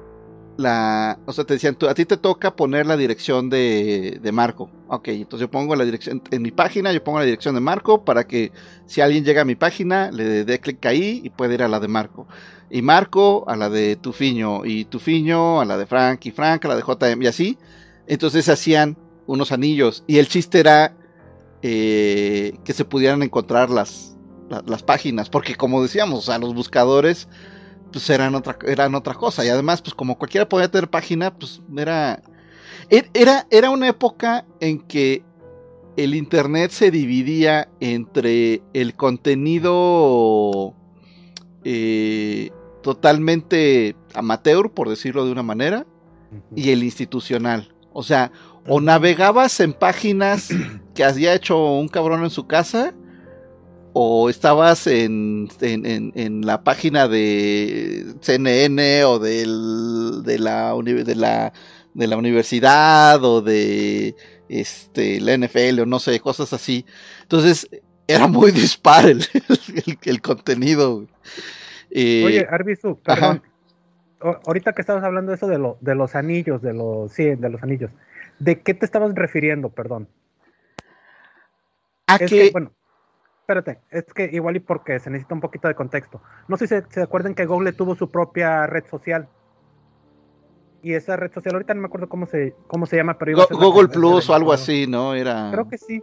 la, 0.61 1.19
o 1.25 1.33
sea, 1.33 1.43
te 1.43 1.55
decían, 1.55 1.77
a 1.89 1.93
ti 1.93 2.05
te 2.05 2.17
toca 2.17 2.55
poner 2.55 2.85
la 2.85 2.95
dirección 2.97 3.49
de, 3.49 4.19
Marco. 4.31 4.69
Ok, 4.87 5.09
entonces 5.09 5.41
yo 5.47 5.51
pongo 5.51 5.75
la 5.75 5.83
dirección, 5.85 6.21
en 6.31 6.41
mi 6.41 6.51
página 6.51 6.93
yo 6.93 7.03
pongo 7.03 7.19
la 7.19 7.25
dirección 7.25 7.55
de 7.55 7.61
Marco 7.61 8.05
para 8.05 8.25
que 8.27 8.51
si 8.85 9.01
alguien 9.01 9.25
llega 9.25 9.41
a 9.41 9.45
mi 9.45 9.55
página 9.55 10.11
le 10.11 10.45
dé 10.45 10.59
clic 10.59 10.85
ahí 10.85 11.21
y 11.23 11.29
puede 11.31 11.55
ir 11.55 11.63
a 11.63 11.67
la 11.67 11.79
de 11.79 11.87
Marco. 11.87 12.27
Y 12.69 12.81
Marco 12.81 13.43
a 13.49 13.55
la 13.57 13.69
de 13.69 13.97
Tufiño, 13.97 14.63
y 14.65 14.85
Tufiño 14.85 15.59
a 15.59 15.65
la 15.65 15.77
de 15.77 15.85
Frank, 15.85 16.25
y 16.25 16.31
Frank 16.31 16.63
a 16.65 16.69
la 16.69 16.75
de 16.77 16.83
JM, 16.83 17.21
y 17.23 17.27
así. 17.27 17.57
Entonces 18.07 18.47
hacían 18.47 18.97
unos 19.27 19.51
anillos. 19.51 20.03
Y 20.07 20.19
el 20.19 20.27
chiste 20.29 20.59
era 20.61 20.95
eh, 21.61 22.57
que 22.63 22.73
se 22.73 22.85
pudieran 22.85 23.23
encontrar 23.23 23.69
las, 23.69 24.17
la- 24.49 24.63
las 24.65 24.83
páginas, 24.83 25.29
porque 25.29 25.55
como 25.55 25.81
decíamos, 25.83 26.19
o 26.19 26.21
sea, 26.23 26.39
los 26.39 26.53
buscadores 26.55 27.27
pues 27.91 28.09
eran 28.09 28.35
otra, 28.35 28.57
eran 28.67 28.95
otra 28.95 29.13
cosa. 29.13 29.45
Y 29.45 29.49
además, 29.49 29.81
pues 29.81 29.93
como 29.93 30.17
cualquiera 30.17 30.47
podía 30.49 30.69
tener 30.71 30.89
página, 30.89 31.33
pues 31.33 31.61
era, 31.77 32.21
er- 32.89 33.09
era, 33.13 33.47
era 33.49 33.69
una 33.69 33.87
época 33.87 34.45
en 34.59 34.79
que 34.79 35.23
el 35.97 36.15
internet 36.15 36.71
se 36.71 36.89
dividía 36.91 37.67
entre 37.79 38.61
el 38.73 38.95
contenido 38.95 40.73
eh, 41.63 42.49
totalmente 42.81 43.95
amateur, 44.13 44.71
por 44.71 44.89
decirlo 44.89 45.25
de 45.25 45.31
una 45.31 45.43
manera, 45.43 45.85
y 46.55 46.71
el 46.71 46.83
institucional. 46.83 47.73
O 47.93 48.03
sea, 48.03 48.31
o 48.67 48.79
navegabas 48.79 49.59
en 49.59 49.73
páginas 49.73 50.49
que 50.95 51.03
había 51.03 51.33
hecho 51.33 51.57
un 51.73 51.87
cabrón 51.89 52.23
en 52.23 52.29
su 52.29 52.47
casa, 52.47 52.93
o 53.93 54.29
estabas 54.29 54.87
en, 54.87 55.49
en, 55.61 55.85
en- 55.85 56.11
en 56.15 56.41
la 56.45 56.63
página 56.63 57.07
de 57.07 58.05
CNN 58.21 59.03
o 59.05 59.19
del, 59.19 60.23
de, 60.23 60.39
la, 60.39 60.73
de, 60.83 61.15
la, 61.15 61.53
de 61.93 62.07
la 62.07 62.17
universidad 62.17 63.23
o 63.23 63.41
de 63.41 64.15
este, 64.49 65.19
la 65.21 65.33
NFL 65.37 65.81
o 65.81 65.85
no 65.85 65.99
sé, 65.99 66.19
cosas 66.19 66.53
así. 66.53 66.85
Entonces, 67.23 67.67
era 68.07 68.27
muy 68.27 68.51
dispar 68.63 69.05
el, 69.07 69.19
el- 69.85 69.97
el 70.03 70.21
contenido. 70.21 71.05
Eh, 71.89 72.23
Oye, 72.25 72.47
Arbizu, 72.49 72.97
perdón. 73.01 73.41
O- 74.21 74.39
ahorita 74.47 74.73
que 74.73 74.81
estabas 74.81 75.03
hablando 75.03 75.31
de 75.31 75.35
eso 75.35 75.47
de, 75.47 75.57
lo, 75.57 75.77
de 75.81 75.95
los 75.95 76.15
anillos, 76.15 76.61
de 76.61 76.73
los, 76.73 77.11
sí, 77.11 77.25
de 77.25 77.49
los 77.49 77.61
anillos. 77.63 77.91
¿De 78.39 78.61
qué 78.61 78.73
te 78.73 78.85
estabas 78.85 79.13
refiriendo, 79.15 79.69
perdón? 79.69 80.07
a 82.07 82.15
Es 82.15 82.29
que, 82.29 82.45
que, 82.45 82.49
bueno, 82.51 82.71
espérate, 83.51 83.81
es 83.91 84.05
que 84.13 84.29
igual 84.31 84.55
y 84.55 84.59
porque 84.59 84.99
se 84.99 85.09
necesita 85.09 85.33
un 85.35 85.41
poquito 85.41 85.67
de 85.67 85.75
contexto. 85.75 86.21
No 86.47 86.57
sé 86.57 86.67
si 86.67 86.75
se, 86.75 86.83
se 86.89 87.01
acuerdan 87.01 87.35
que 87.35 87.45
Google 87.45 87.73
tuvo 87.73 87.95
su 87.95 88.09
propia 88.09 88.65
red 88.67 88.85
social. 88.89 89.27
Y 90.83 90.93
esa 90.93 91.15
red 91.15 91.31
social, 91.31 91.53
ahorita 91.53 91.73
no 91.75 91.81
me 91.81 91.87
acuerdo 91.87 92.09
cómo 92.09 92.25
se, 92.25 92.55
cómo 92.67 92.85
se 92.87 92.95
llama, 92.97 93.17
pero 93.17 93.31
iba 93.31 93.43
a 93.43 93.45
Go- 93.45 93.59
la 93.59 93.65
Google 93.65 93.87
Plus 93.89 94.29
o 94.29 94.33
algo 94.33 94.51
así, 94.51 94.87
¿no? 94.87 95.13
Era... 95.13 95.49
Creo 95.51 95.67
que 95.67 95.77
sí. 95.77 96.01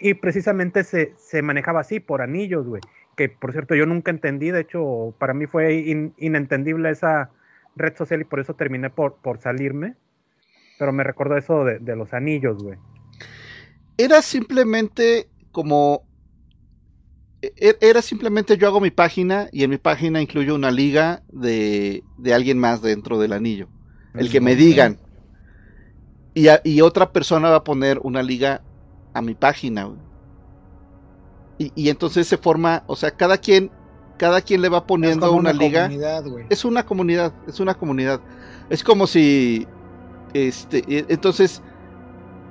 Y 0.00 0.14
precisamente 0.14 0.82
se, 0.82 1.14
se 1.16 1.40
manejaba 1.42 1.80
así, 1.80 2.00
por 2.00 2.20
anillos, 2.22 2.66
güey. 2.66 2.80
Que 3.16 3.28
por 3.28 3.52
cierto, 3.52 3.74
yo 3.76 3.86
nunca 3.86 4.10
entendí. 4.10 4.50
De 4.50 4.60
hecho, 4.60 5.14
para 5.18 5.34
mí 5.34 5.46
fue 5.46 5.74
in- 5.74 6.14
inentendible 6.18 6.90
esa 6.90 7.30
red 7.76 7.96
social 7.96 8.20
y 8.20 8.24
por 8.24 8.40
eso 8.40 8.54
terminé 8.54 8.90
por, 8.90 9.16
por 9.16 9.38
salirme. 9.38 9.94
Pero 10.80 10.92
me 10.92 11.04
recordó 11.04 11.36
eso 11.36 11.64
de, 11.64 11.78
de 11.78 11.94
los 11.96 12.12
anillos, 12.14 12.62
güey. 12.62 12.78
era 13.96 14.22
simplemente 14.22 15.28
como 15.52 16.02
era 17.40 18.02
simplemente 18.02 18.56
yo 18.56 18.66
hago 18.66 18.80
mi 18.80 18.90
página 18.90 19.48
y 19.52 19.62
en 19.64 19.70
mi 19.70 19.78
página 19.78 20.20
incluyo 20.20 20.54
una 20.54 20.70
liga 20.70 21.22
de, 21.28 22.02
de 22.16 22.34
alguien 22.34 22.58
más 22.58 22.82
dentro 22.82 23.18
del 23.18 23.32
anillo. 23.32 23.68
El 24.14 24.30
que 24.30 24.40
me 24.40 24.56
digan. 24.56 24.98
Y, 26.34 26.48
a- 26.48 26.60
y 26.64 26.80
otra 26.80 27.12
persona 27.12 27.50
va 27.50 27.56
a 27.56 27.64
poner 27.64 28.00
una 28.02 28.22
liga 28.22 28.62
a 29.14 29.22
mi 29.22 29.34
página. 29.34 29.88
Y, 31.58 31.72
y 31.74 31.88
entonces 31.88 32.26
se 32.26 32.36
forma, 32.38 32.84
o 32.86 32.96
sea, 32.96 33.10
cada 33.10 33.38
quien, 33.38 33.70
cada 34.16 34.40
quien 34.40 34.62
le 34.62 34.68
va 34.68 34.78
Es 34.78 34.84
poniendo 34.84 35.26
como 35.28 35.38
una, 35.38 35.52
liga. 35.52 35.84
comunidad, 35.84 36.24
güey. 36.26 36.46
Es 36.50 36.64
una 36.64 36.84
comunidad, 36.86 37.32
es 37.46 37.60
una 37.60 37.74
comunidad. 37.74 38.20
Es 38.70 38.84
como 38.84 39.06
si, 39.06 39.66
este, 40.34 40.84
e- 40.88 41.06
entonces, 41.08 41.62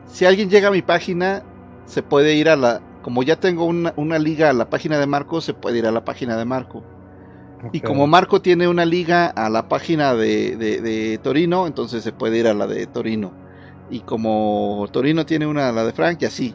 si 0.05 0.25
alguien 0.25 0.49
llega 0.49 0.69
a 0.69 0.71
mi 0.71 0.81
página, 0.81 1.43
se 1.85 2.03
puede 2.03 2.35
ir 2.35 2.49
a 2.49 2.55
la, 2.55 2.81
como 3.07 3.23
ya 3.23 3.39
tengo 3.39 3.63
una, 3.63 3.93
una 3.95 4.19
liga 4.19 4.49
a 4.49 4.53
la 4.53 4.69
página 4.69 4.99
de 4.99 5.07
Marco, 5.07 5.39
se 5.39 5.53
puede 5.53 5.77
ir 5.77 5.87
a 5.87 5.91
la 5.93 6.03
página 6.03 6.35
de 6.35 6.43
Marco. 6.43 6.83
Y 7.71 7.79
como 7.87 8.05
Marco 8.05 8.41
tiene 8.41 8.67
una 8.67 8.83
liga 8.83 9.27
a 9.27 9.49
la 9.49 9.69
página 9.69 10.13
de, 10.13 10.57
de- 10.57 10.81
de 10.81 11.17
Torino, 11.19 11.67
entonces 11.67 12.03
se 12.03 12.11
puede 12.11 12.37
ir 12.39 12.47
a 12.47 12.53
la 12.53 12.67
de 12.67 12.85
Torino. 12.85 13.31
Y 13.89 14.01
como 14.01 14.85
Torino 14.91 15.25
tiene 15.25 15.47
una 15.47 15.69
a 15.69 15.71
la 15.71 15.85
de 15.85 15.93
Frank, 15.93 16.21
y 16.21 16.25
así. 16.25 16.53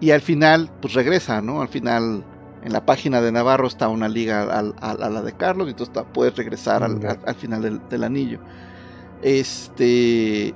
Y 0.00 0.12
al 0.12 0.22
final, 0.22 0.70
pues 0.80 0.94
regresa, 0.94 1.42
¿no? 1.42 1.60
Al 1.60 1.68
final, 1.68 2.24
en 2.64 2.72
la 2.72 2.86
página 2.86 3.20
de 3.20 3.30
Navarro 3.32 3.66
está 3.66 3.88
una 3.88 4.08
liga 4.08 4.44
al- 4.44 4.74
a, 4.80 4.94
la 5.10 5.20
de 5.20 5.34
Carlos, 5.34 5.66
y 5.68 5.72
entonces 5.72 6.02
puedes 6.14 6.34
regresar 6.34 6.82
al- 6.82 7.18
al 7.26 7.34
final 7.34 7.60
del, 7.60 7.86
del 7.90 8.04
anillo. 8.04 8.40
Este. 9.20 10.54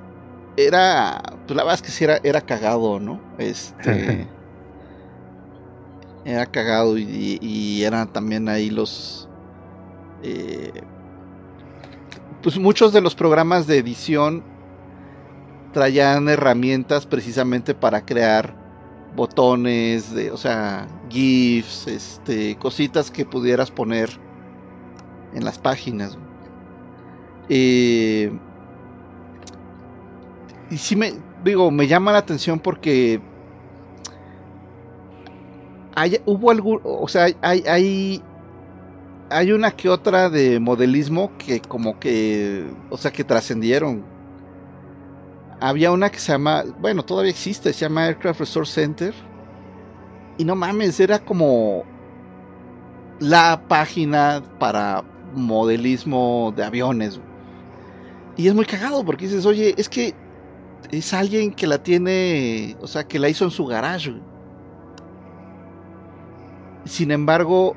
Era. 0.57 1.21
Pues 1.45 1.55
la 1.55 1.63
verdad 1.63 1.75
es 1.75 1.81
que 1.83 1.91
sí 1.91 2.03
era, 2.03 2.19
era 2.23 2.41
cagado, 2.41 2.99
¿no? 2.99 3.21
Este. 3.37 4.27
era 6.25 6.45
cagado 6.47 6.97
y, 6.97 7.83
eran 7.83 8.11
también 8.11 8.49
ahí 8.49 8.69
los. 8.69 9.29
eh, 10.23 10.71
pues 12.41 12.59
muchos 12.59 12.93
de 12.93 13.01
los 13.01 13.15
programas 13.15 13.65
de 13.65 13.77
edición 13.77 14.43
traían 15.73 16.29
herramientas 16.29 17.05
precisamente 17.05 17.73
para 17.73 18.05
crear 18.05 18.55
botones, 19.15 20.13
de, 20.13 20.31
o 20.31 20.37
sea, 20.37 20.87
GIFs, 21.09 21.87
este, 21.87 22.55
cositas 22.57 23.09
que 23.11 23.25
pudieras 23.25 23.71
poner 23.71 24.09
en 25.33 25.43
las 25.43 25.57
páginas. 25.57 26.17
Eh, 27.49 28.31
y 30.69 30.77
sí 30.77 30.95
me, 30.95 31.13
digo, 31.43 31.71
me 31.71 31.87
llama 31.87 32.11
la 32.11 32.19
atención 32.19 32.59
porque 32.59 33.21
hay, 35.95 36.21
hubo 36.25 36.51
algún, 36.51 36.81
o 36.83 37.07
sea, 37.07 37.27
hay, 37.41 37.63
hay, 37.67 38.21
hay 39.29 39.51
una 39.51 39.71
que 39.71 39.89
otra 39.89 40.29
de 40.29 40.59
modelismo 40.59 41.31
que 41.37 41.61
como 41.61 41.99
que, 41.99 42.65
o 42.89 42.97
sea, 42.97 43.11
que 43.11 43.23
trascendieron. 43.23 44.03
Había 45.61 45.91
una 45.91 46.11
que 46.11 46.19
se 46.19 46.33
llama, 46.33 46.63
bueno, 46.79 47.03
todavía 47.03 47.31
existe, 47.31 47.71
se 47.71 47.79
llama 47.79 48.05
Aircraft 48.05 48.41
Resource 48.41 48.73
Center. 48.73 49.13
Y 50.37 50.43
no 50.43 50.55
mames, 50.55 50.99
era 50.99 51.19
como 51.19 51.83
la 53.19 53.63
página 53.67 54.43
para 54.59 55.03
modelismo 55.33 56.53
de 56.55 56.63
aviones. 56.65 57.19
Y 58.35 58.49
es 58.49 58.53
muy 58.53 58.65
cagado 58.65 59.05
porque 59.05 59.25
dices, 59.25 59.45
oye, 59.45 59.73
es 59.77 59.87
que 59.87 60.13
es 60.91 61.13
alguien 61.13 61.53
que 61.53 61.67
la 61.67 61.81
tiene, 61.81 62.75
o 62.81 62.87
sea, 62.87 63.05
que 63.05 63.17
la 63.17 63.29
hizo 63.29 63.45
en 63.45 63.51
su 63.51 63.65
garage. 63.65 64.13
Sin 66.85 67.11
embargo, 67.11 67.75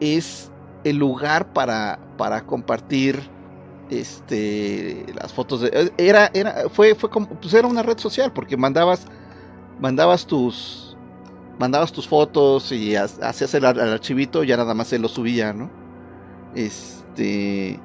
es 0.00 0.50
el 0.84 0.96
lugar 0.96 1.52
para, 1.52 1.98
para 2.16 2.44
compartir 2.46 3.30
este 3.90 5.04
las 5.14 5.32
fotos 5.32 5.60
de 5.60 5.92
era 5.98 6.30
era 6.32 6.68
fue 6.70 6.94
fue 6.94 7.10
como 7.10 7.28
pues 7.28 7.52
era 7.52 7.68
una 7.68 7.82
red 7.82 7.98
social 7.98 8.32
porque 8.32 8.56
mandabas 8.56 9.06
mandabas 9.80 10.26
tus 10.26 10.96
mandabas 11.58 11.92
tus 11.92 12.08
fotos 12.08 12.72
y 12.72 12.96
ha- 12.96 13.04
hacías 13.22 13.54
el, 13.54 13.64
el 13.64 13.80
archivito 13.80 14.44
y 14.44 14.48
ya 14.48 14.56
nada 14.58 14.74
más 14.74 14.88
se 14.88 14.98
lo 14.98 15.08
subía 15.08 15.52
no 15.52 15.70
este 16.54 17.80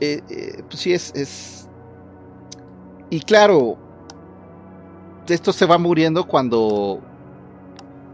eh, 0.00 0.22
eh, 0.28 0.62
pues 0.68 0.80
sí 0.80 0.92
es 0.92 1.12
es 1.14 1.68
y 3.10 3.20
claro 3.20 3.78
esto 5.28 5.52
se 5.52 5.66
va 5.66 5.76
muriendo 5.78 6.26
cuando 6.26 7.00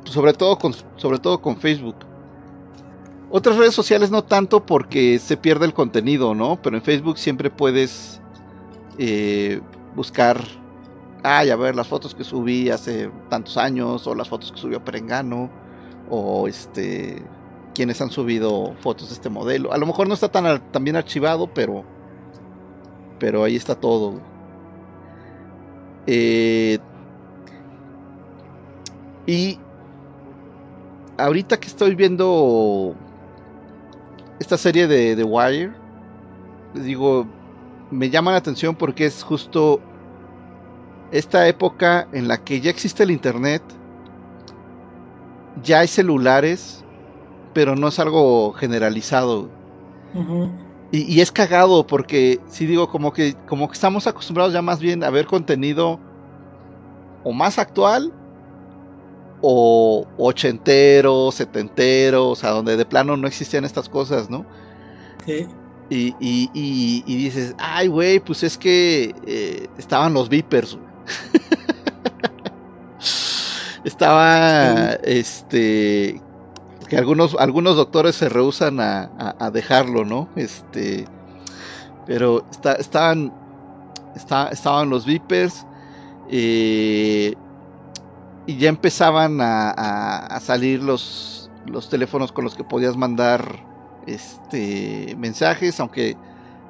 sobre 0.05 0.33
todo 0.33 0.59
con 0.59 0.75
sobre 0.97 1.19
todo 1.19 1.41
con 1.41 1.57
Facebook 1.57 1.97
otras 3.37 3.57
redes 3.57 3.75
sociales 3.75 4.13
no 4.13 4.23
tanto 4.23 4.65
porque 4.65 5.19
se 5.19 5.37
pierde 5.37 5.67
el 5.67 5.75
contenido, 5.75 6.37
¿no? 6.37 6.63
Pero 6.63 6.77
en 6.77 6.83
Facebook 6.85 7.19
siempre 7.19 7.51
puedes 7.51 8.21
eh, 8.97 9.61
buscar, 9.97 10.41
ay, 11.25 11.51
a 11.51 11.57
ver, 11.57 11.75
las 11.75 11.89
fotos 11.89 12.15
que 12.15 12.23
subí 12.23 12.71
hace 12.71 13.11
tantos 13.31 13.57
años, 13.57 14.07
o 14.07 14.15
las 14.15 14.29
fotos 14.29 14.53
que 14.53 14.59
subió 14.59 14.85
Perengano, 14.85 15.51
o 16.09 16.47
este, 16.47 17.25
quienes 17.75 18.01
han 18.01 18.13
subido 18.13 18.73
fotos 18.79 19.09
de 19.09 19.15
este 19.15 19.31
modelo. 19.31 19.73
A 19.73 19.79
lo 19.79 19.87
mejor 19.87 20.07
no 20.07 20.15
está 20.15 20.29
tan, 20.31 20.71
tan 20.71 20.85
bien 20.85 20.95
archivado, 20.95 21.49
pero, 21.53 21.83
pero 23.19 23.43
ahí 23.43 23.57
está 23.57 23.75
todo. 23.75 24.21
Eh, 26.07 26.79
y 29.27 29.59
ahorita 31.19 31.59
que 31.59 31.69
estoy 31.69 31.95
viendo 31.95 32.95
esta 34.39 34.57
serie 34.57 34.87
de 34.87 35.17
The 35.17 35.25
Wire, 35.25 35.73
digo, 36.75 37.27
me 37.91 38.11
llama 38.11 38.33
la 38.33 38.39
atención 38.39 38.75
porque 38.75 39.07
es 39.07 39.23
justo 39.23 39.81
esta 41.13 41.47
época 41.47 42.09
en 42.13 42.29
la 42.29 42.43
que 42.43 42.61
ya 42.61 42.71
existe 42.71 43.05
el 43.05 43.11
Internet, 43.11 43.63
ya 45.63 45.81
hay 45.81 45.89
celulares, 45.89 46.85
pero 47.53 47.77
no 47.77 47.89
es 47.89 47.99
algo 47.99 48.53
generalizado. 48.53 49.49
Y, 50.93 51.13
y 51.13 51.21
es 51.21 51.33
cagado 51.33 51.87
porque, 51.87 52.41
si 52.49 52.67
digo, 52.67 52.89
como 52.89 53.13
que, 53.13 53.35
como 53.49 53.69
que 53.69 53.75
estamos 53.75 54.07
acostumbrados 54.07 54.53
ya 54.53 54.63
más 54.63 54.81
bien 54.81 55.03
a 55.03 55.11
ver 55.11 55.27
contenido 55.27 55.99
o 57.25 57.33
más 57.33 57.59
actual 57.59 58.13
o 59.47 60.07
ochentero, 60.17 61.31
setentero, 61.31 62.31
o 62.31 62.35
sea, 62.37 62.51
donde 62.51 62.77
de 62.79 62.87
plano 62.87 63.15
no 63.17 63.27
existían 63.27 63.65
estas 63.65 63.89
cosas, 63.91 64.31
¿no? 64.31 64.47
Sí. 65.27 65.47
Y, 65.91 66.15
y, 66.19 66.49
y, 66.55 67.05
y 67.07 67.17
dices, 67.17 67.55
ay, 67.59 67.89
güey, 67.89 68.21
pues 68.21 68.43
es 68.43 68.57
que 68.57 69.15
eh, 69.27 69.67
estaban 69.77 70.15
los 70.15 70.31
Vipers. 70.31 70.77
güey". 70.77 70.87
Estaba, 73.85 74.93
este, 75.03 76.21
que 76.89 76.97
algunos, 76.97 77.37
algunos 77.39 77.77
doctores 77.77 78.15
se 78.17 78.31
rehusan 78.31 78.81
a, 78.81 79.11
a- 79.19 79.37
a 79.39 79.51
dejarlo, 79.51 80.07
¿no? 80.07 80.29
Este, 80.37 81.05
pero 82.07 82.47
está, 82.51 82.73
estaban, 82.75 83.31
está- 84.17 84.49
estaban 84.49 84.89
los 84.89 85.05
Vipers 85.05 85.67
eh, 86.31 87.35
y 88.47 88.59
ya 88.59 88.69
empezaban 88.69 89.41
a, 89.41 89.71
a- 89.71 90.41
salir 90.41 90.83
los, 90.83 91.53
los 91.65 91.89
teléfonos 91.89 92.33
con 92.33 92.45
los 92.45 92.55
que 92.55 92.65
podías 92.65 92.97
mandar 92.97 93.69
este 94.03 95.15
mensajes, 95.17 95.81
aunque 95.81 96.21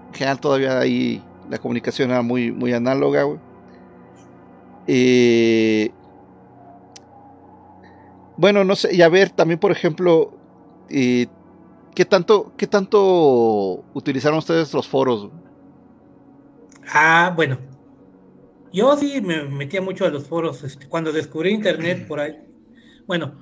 en 0.09 0.15
general 0.15 0.41
todavía 0.41 0.79
ahí 0.81 1.31
la 1.45 1.59
comunicación 1.59 2.11
era 2.11 2.23
muy, 2.23 2.53
muy 2.53 2.73
análoga. 2.75 3.27
Eh, 4.87 5.97
bueno, 8.37 8.65
no 8.65 8.77
sé, 8.77 8.95
y 8.95 9.03
a 9.03 9.09
ver, 9.09 9.31
también 9.31 9.61
por 9.61 9.71
ejemplo, 9.73 10.41
eh, 10.89 11.29
¿qué 11.95 12.05
tanto, 12.07 12.55
qué 12.59 12.67
tanto 12.69 13.87
utilizaron 13.93 14.39
ustedes 14.39 14.73
los 14.75 14.89
foros? 14.89 15.31
Ah, 16.93 17.33
bueno. 17.37 17.59
Yo 18.75 18.97
sí 18.97 19.21
me 19.21 19.45
metía 19.45 19.81
mucho 19.81 20.05
a 20.05 20.11
los 20.11 20.27
foros 20.27 20.65
este, 20.65 20.89
cuando 20.89 21.13
descubrí 21.13 21.51
internet 21.51 22.09
por 22.09 22.19
ahí. 22.19 22.37
Bueno, 23.07 23.41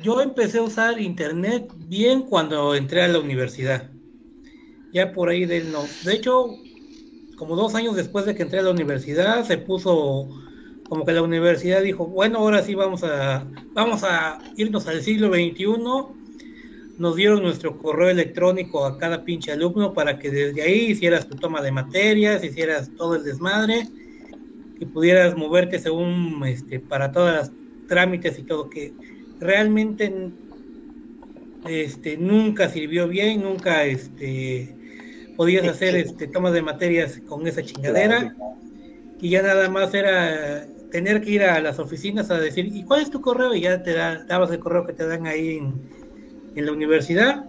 yo 0.00 0.20
empecé 0.20 0.58
a 0.58 0.62
usar 0.62 1.00
internet 1.00 1.72
bien 1.88 2.22
cuando 2.22 2.76
entré 2.76 3.02
a 3.02 3.08
la 3.08 3.18
universidad. 3.18 3.90
Ya 4.92 5.12
por 5.12 5.28
ahí 5.28 5.44
del 5.44 5.72
no. 5.72 5.82
De 6.04 6.14
hecho, 6.14 6.50
como 7.36 7.56
dos 7.56 7.74
años 7.74 7.96
después 7.96 8.24
de 8.24 8.36
que 8.36 8.44
entré 8.44 8.60
a 8.60 8.62
la 8.62 8.70
universidad, 8.70 9.44
se 9.44 9.58
puso 9.58 10.28
como 10.88 11.04
que 11.04 11.14
la 11.14 11.22
universidad 11.22 11.82
dijo, 11.82 12.06
bueno, 12.06 12.38
ahora 12.38 12.62
sí 12.62 12.76
vamos 12.76 13.02
a, 13.02 13.44
vamos 13.72 14.04
a 14.04 14.38
irnos 14.56 14.86
al 14.86 15.02
siglo 15.02 15.30
XXI. 15.34 15.66
Nos 16.96 17.16
dieron 17.16 17.42
nuestro 17.42 17.76
correo 17.76 18.10
electrónico 18.10 18.84
a 18.86 18.98
cada 18.98 19.24
pinche 19.24 19.50
alumno 19.50 19.92
para 19.92 20.20
que 20.20 20.30
desde 20.30 20.62
ahí 20.62 20.92
hicieras 20.92 21.26
tu 21.26 21.34
toma 21.34 21.60
de 21.60 21.72
materias, 21.72 22.44
hicieras 22.44 22.88
todo 22.96 23.16
el 23.16 23.24
desmadre 23.24 23.88
y 24.82 24.86
pudieras 24.86 25.36
moverte 25.36 25.78
según 25.78 26.42
este 26.46 26.80
para 26.80 27.12
todas 27.12 27.34
las 27.36 27.54
trámites 27.86 28.38
y 28.38 28.44
todo 28.44 28.68
que 28.70 28.96
realmente 29.40 30.34
este 31.62 32.16
nunca 32.18 32.68
sirvió 32.68 33.08
bien, 33.08 33.42
nunca 33.42 33.84
este 33.84 34.78
podías 35.36 35.66
hacer 35.68 35.96
este 35.96 36.28
tomas 36.28 36.52
de 36.54 36.62
materias 36.62 37.20
con 37.22 37.46
esa 37.46 37.64
chingadera 37.64 38.38
y 39.20 39.30
ya 39.30 39.42
nada 39.42 39.70
más 39.70 39.94
era 39.94 40.68
tener 40.90 41.22
que 41.22 41.30
ir 41.32 41.44
a 41.44 41.60
las 41.60 41.78
oficinas 41.80 42.30
a 42.30 42.38
decir, 42.40 42.66
¿y 42.66 42.84
cuál 42.84 43.02
es 43.02 43.10
tu 43.10 43.20
correo? 43.22 43.54
Y 43.54 43.62
ya 43.62 43.82
te 43.82 43.94
da- 43.94 44.24
dabas 44.28 44.50
el 44.52 44.60
correo 44.60 44.86
que 44.86 44.94
te 44.94 45.06
dan 45.06 45.26
ahí 45.26 45.58
en, 45.58 45.82
en 46.54 46.66
la 46.66 46.72
universidad 46.72 47.46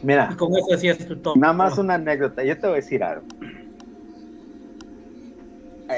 Mira, 0.00 0.26
y 0.28 0.36
con 0.36 0.56
eso 0.56 0.74
hacías 0.74 0.98
tu 1.06 1.20
toma. 1.22 1.40
nada 1.40 1.52
más 1.54 1.78
una 1.78 1.94
anécdota. 1.94 2.44
Yo 2.44 2.58
te 2.58 2.66
voy 2.66 2.74
a 2.74 2.76
decir 2.76 3.02
algo. 3.04 3.26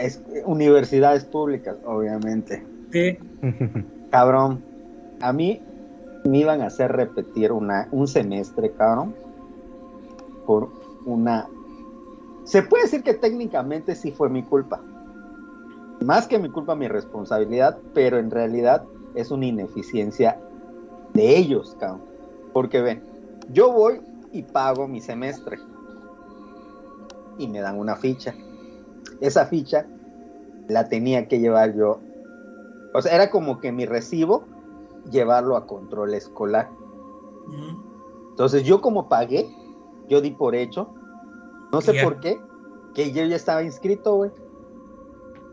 Es- 0.01 0.23
universidades 0.45 1.25
públicas, 1.25 1.77
obviamente. 1.85 2.63
Sí. 2.91 3.19
Cabrón, 4.11 4.63
a 5.21 5.33
mí 5.33 5.61
me 6.25 6.39
iban 6.39 6.63
a 6.63 6.67
hacer 6.67 6.93
repetir 6.93 7.53
una, 7.53 7.89
un 7.91 8.07
semestre, 8.09 8.73
cabrón, 8.73 9.15
por 10.47 10.71
una... 11.05 11.49
Se 12.45 12.63
puede 12.63 12.85
decir 12.85 13.03
que 13.03 13.15
técnicamente 13.15 13.95
sí 13.95 14.13
fue 14.13 14.29
mi 14.29 14.43
culpa. 14.43 14.81
Más 16.05 16.27
que 16.27 16.39
mi 16.39 16.51
culpa, 16.51 16.75
mi 16.75 16.89
responsabilidad, 16.89 17.79
pero 17.95 18.19
en 18.19 18.31
realidad 18.31 18.87
es 19.15 19.31
una 19.31 19.47
ineficiencia 19.47 20.39
de 21.15 21.37
ellos, 21.37 21.77
cabrón. 21.81 22.03
Porque 22.53 22.81
ven, 22.81 23.03
yo 23.49 23.73
voy 23.73 24.01
y 24.33 24.43
pago 24.43 24.87
mi 24.87 25.01
semestre 25.01 25.59
y 27.39 27.49
me 27.49 27.61
dan 27.61 27.79
una 27.79 27.97
ficha. 27.97 28.35
Esa 29.21 29.47
ficha 29.47 29.87
la 30.69 30.89
tenía 30.89 31.29
que 31.29 31.39
llevar 31.39 31.75
yo. 31.75 32.01
O 32.95 33.03
sea, 33.03 33.15
era 33.15 33.31
como 33.31 33.61
que 33.61 33.73
mi 33.73 33.87
recibo 33.87 34.47
llevarlo 35.11 35.57
a 35.57 35.67
control 35.67 36.15
escolar. 36.15 36.71
Entonces 38.31 38.65
yo 38.65 38.81
como 38.81 39.09
pagué, 39.09 39.49
yo 40.09 40.21
di 40.21 40.31
por 40.31 40.55
hecho, 40.55 40.93
no 41.73 41.81
sé 41.81 42.03
por 42.03 42.21
qué, 42.21 42.41
que 42.95 43.13
yo 43.13 43.25
ya 43.25 43.37
estaba 43.37 43.63
inscrito, 43.63 44.17
güey. 44.17 44.31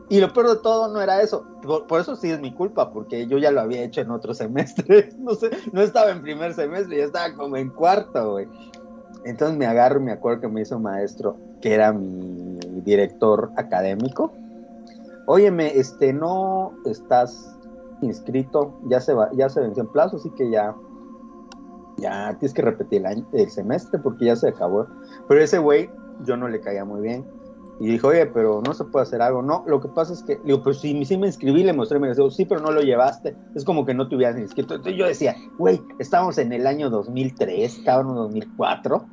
Y 0.10 0.20
lo 0.20 0.34
peor 0.34 0.50
de 0.50 0.58
todo 0.58 0.92
no 0.94 1.02
era 1.02 1.22
eso. 1.22 1.46
Por, 1.62 1.88
por 1.88 2.02
eso 2.02 2.16
sí 2.18 2.30
es 2.30 2.42
mi 2.42 2.54
culpa, 2.54 2.92
porque 2.92 3.28
yo 3.28 3.38
ya 3.38 3.50
lo 3.50 3.62
había 3.62 3.82
hecho 3.84 4.02
en 4.02 4.12
otro 4.12 4.34
semestre. 4.36 5.10
No 5.18 5.36
sé, 5.36 5.50
no 5.72 5.82
estaba 5.82 6.12
en 6.12 6.22
primer 6.22 6.54
semestre, 6.54 6.98
ya 6.98 7.06
estaba 7.06 7.34
como 7.34 7.58
en 7.58 7.70
cuarto, 7.70 8.32
güey. 8.32 8.48
Entonces 9.24 9.58
me 9.58 9.66
agarro 9.66 10.00
y 10.00 10.04
me 10.04 10.12
acuerdo 10.12 10.42
que 10.42 10.48
me 10.48 10.62
hizo 10.62 10.78
un 10.78 10.84
maestro, 10.84 11.38
que 11.62 11.74
era 11.74 11.94
mi 11.94 12.60
director 12.84 13.52
académico. 13.58 14.34
Óyeme, 15.28 15.78
este, 15.78 16.14
no 16.14 16.74
estás 16.86 17.56
inscrito, 18.02 18.74
ya 18.90 19.00
se 19.00 19.14
va, 19.14 19.30
ya 19.34 19.50
se 19.50 19.62
venció 19.62 19.84
en 19.84 19.90
plazo, 19.90 20.18
así 20.18 20.30
que 20.32 20.50
ya, 20.50 20.76
ya 21.98 22.36
tienes 22.40 22.54
que 22.54 22.62
repetir 22.64 23.00
el, 23.02 23.06
año- 23.06 23.28
el 23.34 23.50
semestre 23.50 24.00
porque 24.00 24.26
ya 24.26 24.36
se 24.36 24.50
acabó. 24.50 24.88
Pero 25.28 25.42
ese 25.42 25.60
güey, 25.60 25.90
yo 26.26 26.36
no 26.38 26.48
le 26.48 26.60
caía 26.62 26.84
muy 26.86 27.02
bien. 27.02 27.26
Y 27.80 27.88
dijo, 27.88 28.10
oye, 28.10 28.28
pero 28.28 28.62
no 28.64 28.76
se 28.76 28.84
puede 28.86 29.04
hacer 29.04 29.24
algo. 29.24 29.42
No, 29.42 29.64
lo 29.66 29.82
que 29.82 29.88
pasa 29.88 30.14
es 30.14 30.22
que, 30.22 30.40
digo, 30.44 30.62
pues 30.62 30.80
sí, 30.80 30.94
me 30.94 31.26
inscribí, 31.28 31.64
le 31.64 31.74
mostré, 31.74 31.98
me 31.98 32.10
dijo, 32.10 32.30
sí, 32.30 32.46
pero 32.46 32.62
no 32.62 32.72
lo 32.72 32.82
llevaste. 32.82 33.36
Es 33.56 33.66
como 33.66 33.86
que 33.88 33.96
no 33.96 34.08
te 34.08 34.16
hubieras 34.16 34.38
inscrito. 34.38 34.76
Entonces 34.76 35.00
yo 35.00 35.08
decía, 35.08 35.36
güey, 35.58 35.82
estamos 35.98 36.38
en 36.38 36.54
el 36.54 36.68
año 36.68 36.92
2003, 36.92 37.82
cabrón, 37.84 38.14
2004. 38.16 39.04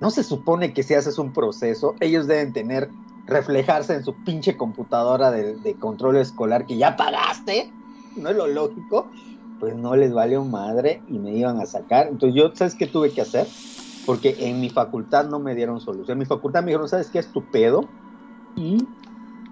No 0.00 0.10
se 0.10 0.22
supone 0.22 0.72
que 0.72 0.82
si 0.82 0.94
haces 0.94 1.18
un 1.18 1.32
proceso, 1.32 1.96
ellos 2.00 2.26
deben 2.26 2.52
tener, 2.52 2.90
reflejarse 3.26 3.94
en 3.94 4.04
su 4.04 4.14
pinche 4.14 4.56
computadora 4.56 5.30
de, 5.30 5.74
control 5.76 6.16
escolar 6.16 6.66
que 6.66 6.76
ya 6.76 6.96
pagaste. 6.96 7.72
No 8.16 8.30
es 8.30 8.36
lo 8.36 8.46
lógico. 8.46 9.10
pues 9.58 9.74
no 9.74 9.96
les 9.96 10.12
valió 10.12 10.44
madre 10.44 11.02
y 11.08 11.18
me 11.18 11.34
iban 11.34 11.60
a 11.60 11.66
sacar. 11.66 12.06
Entonces 12.08 12.40
yo, 12.40 12.54
¿sabes 12.54 12.76
qué 12.76 12.86
tuve 12.86 13.10
que 13.10 13.20
hacer? 13.20 13.46
Porque 14.06 14.36
en 14.38 14.60
mi 14.60 14.70
facultad 14.70 15.28
no 15.28 15.40
me 15.40 15.54
dieron 15.54 15.80
solución. 15.80 16.14
En 16.14 16.20
mi 16.20 16.26
facultad 16.26 16.62
me 16.62 16.66
dijeron, 16.66 16.88
¿sabes 16.88 17.10
qué 17.10 17.18
es? 17.18 17.28
Y 18.56 18.86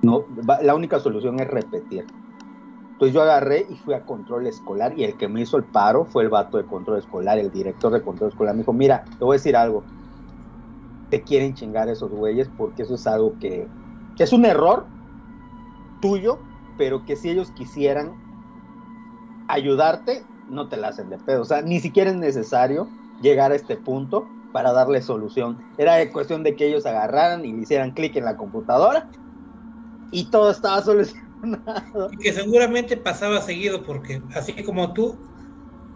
no, 0.02 0.25
la 0.62 0.75
única 0.75 1.00
solución 1.00 1.41
es 1.41 1.49
repetir. 1.49 2.07
Entonces 2.92 3.15
yo 3.15 3.20
agarré 3.20 3.66
y 3.68 3.75
fui 3.76 3.92
a 3.92 4.07
control 4.07 4.47
escolar 4.47 4.99
y 4.99 5.05
el 5.05 5.18
que 5.18 5.28
me 5.28 5.42
hizo 5.42 5.58
el 5.58 5.65
paro 5.65 6.07
fue 6.07 6.23
el 6.23 6.31
vato 6.31 6.57
de 6.57 6.65
control 6.65 6.99
escolar, 6.99 7.39
el 7.39 7.50
director 7.50 7.92
de 7.92 8.00
control 8.00 8.31
escolar. 8.31 8.55
Me 8.55 8.60
dijo, 8.60 8.73
mira, 8.73 9.05
te 9.18 9.25
voy 9.25 9.34
a 9.34 9.39
decir 9.39 9.55
algo. 9.55 9.84
Te 11.10 11.22
quieren 11.22 11.54
chingar 11.54 11.88
esos 11.88 12.10
güeyes 12.10 12.48
porque 12.56 12.82
eso 12.82 12.94
es 12.94 13.06
algo 13.06 13.38
que, 13.38 13.68
es 14.18 14.32
un 14.32 14.44
error 14.44 14.86
tuyo, 16.00 16.38
pero 16.78 17.04
que 17.04 17.16
si 17.16 17.30
ellos 17.30 17.50
quisieran 17.52 18.14
ayudarte, 19.48 20.24
no 20.48 20.68
te 20.68 20.76
la 20.76 20.88
hacen 20.88 21.10
de 21.10 21.18
pedo. 21.18 21.42
O 21.42 21.44
sea, 21.44 21.62
ni 21.62 21.80
siquiera 21.80 22.10
es 22.10 22.16
necesario 22.16 22.88
llegar 23.22 23.52
a 23.52 23.56
este 23.56 23.76
punto 23.76 24.26
para 24.52 24.72
darle 24.72 25.02
solución. 25.02 25.58
Era 25.78 26.10
cuestión 26.10 26.42
de 26.42 26.56
que 26.56 26.66
ellos 26.66 26.86
agarraran 26.86 27.44
y 27.44 27.52
le 27.52 27.62
hicieran 27.62 27.92
clic 27.92 28.16
en 28.16 28.24
la 28.24 28.36
computadora 28.36 29.08
y 30.10 30.30
todo 30.30 30.50
estaba 30.50 30.82
solucionado. 30.82 31.26
Y 32.10 32.16
que 32.16 32.32
seguramente 32.32 32.96
pasaba 32.96 33.40
seguido, 33.40 33.82
porque 33.82 34.22
así 34.34 34.52
como 34.64 34.92
tú, 34.92 35.16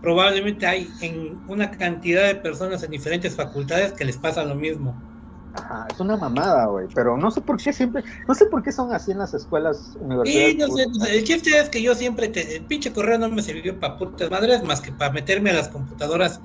probablemente 0.01 0.67
hay 0.67 0.97
en 1.01 1.43
una 1.47 1.70
cantidad 1.70 2.27
de 2.27 2.37
personas 2.37 2.83
en 2.83 2.91
diferentes 2.91 3.37
facultades 3.37 3.93
que 3.95 4.05
les 4.05 4.19
pasa 4.19 4.45
lo 4.45 4.55
mismo. 4.57 5.05
Ajá, 5.53 5.87
es 5.91 5.99
una 5.99 6.17
mamada, 6.17 6.67
güey, 6.67 6.89
pero 6.95 7.17
no 7.17 7.31
sé 7.33 7.41
por 7.41 7.57
qué 7.61 7.73
siempre, 7.73 8.05
no 8.29 8.35
sé 8.35 8.47
por 8.47 8.62
qué 8.62 8.70
son 8.70 8.93
así 8.95 9.11
en 9.11 9.19
las 9.19 9.35
escuelas 9.35 9.97
universidades. 10.01 10.55
Y 10.55 10.57
no 10.59 10.67
sé, 10.69 10.85
públicas. 10.85 11.09
el 11.11 11.25
chiste 11.25 11.59
es 11.59 11.70
que 11.70 11.83
yo 11.83 11.95
siempre, 11.95 12.29
te- 12.29 12.57
el 12.57 12.67
pinche 12.67 12.93
correo 12.93 13.19
no 13.19 13.29
me 13.31 13.43
sirvió 13.43 13.79
para 13.81 13.97
putas 13.97 14.31
madres 14.31 14.62
más 14.62 14.81
que 14.81 14.93
para 14.93 15.12
meterme 15.12 15.51
a 15.51 15.55
las 15.55 15.69
computadoras, 15.70 16.41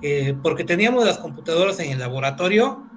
eh, 0.00 0.34
porque 0.42 0.64
teníamos 0.64 1.04
las 1.04 1.18
computadoras 1.18 1.78
en 1.80 1.92
el 1.92 1.98
laboratorio, 2.00 2.90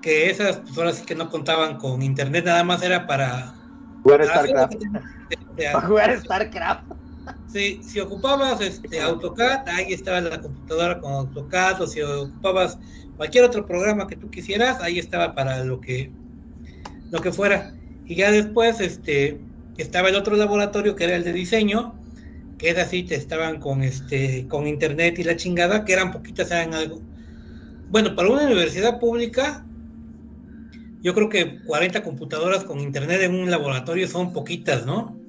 que 0.00 0.30
esas 0.30 0.60
pues 0.60 0.76
ahora 0.78 0.92
sí 0.92 1.04
que 1.04 1.14
no 1.14 1.28
contaban 1.28 1.76
con 1.78 2.02
internet, 2.02 2.44
nada 2.44 2.64
más 2.64 2.82
era 2.82 3.06
para... 3.06 3.56
Jugar 4.02 4.20
lo 4.20 4.26
StarCraft. 4.26 4.74
Para 5.70 5.86
jugar 5.86 6.18
StarCraft. 6.18 6.90
Sí, 7.46 7.80
si 7.82 8.00
ocupabas 8.00 8.60
este 8.60 9.00
AutoCAD, 9.00 9.68
ahí 9.68 9.92
estaba 9.92 10.20
la 10.20 10.40
computadora 10.40 11.00
con 11.00 11.12
AutoCAD, 11.12 11.82
o 11.82 11.86
si 11.86 12.00
ocupabas 12.00 12.78
cualquier 13.16 13.44
otro 13.44 13.66
programa 13.66 14.06
que 14.06 14.16
tú 14.16 14.30
quisieras, 14.30 14.80
ahí 14.80 14.98
estaba 14.98 15.34
para 15.34 15.64
lo 15.64 15.80
que 15.80 16.12
lo 17.10 17.20
que 17.20 17.32
fuera. 17.32 17.74
Y 18.06 18.14
ya 18.14 18.30
después 18.30 18.80
este 18.80 19.40
estaba 19.76 20.08
el 20.08 20.16
otro 20.16 20.36
laboratorio 20.36 20.94
que 20.94 21.04
era 21.04 21.16
el 21.16 21.24
de 21.24 21.32
diseño, 21.32 21.94
que 22.58 22.70
es 22.70 22.78
así, 22.78 23.02
te 23.02 23.16
estaban 23.16 23.58
con 23.60 23.82
este 23.82 24.46
con 24.48 24.66
internet 24.66 25.18
y 25.18 25.24
la 25.24 25.36
chingada, 25.36 25.84
que 25.84 25.92
eran 25.92 26.12
poquitas, 26.12 26.50
eran 26.50 26.74
algo. 26.74 27.00
Bueno, 27.88 28.14
para 28.14 28.30
una 28.30 28.44
universidad 28.44 29.00
pública 29.00 29.66
yo 31.02 31.14
creo 31.14 31.28
que 31.28 31.62
40 31.64 32.02
computadoras 32.02 32.64
con 32.64 32.78
internet 32.80 33.22
en 33.22 33.34
un 33.34 33.50
laboratorio 33.50 34.06
son 34.06 34.32
poquitas, 34.32 34.84
¿no? 34.86 35.19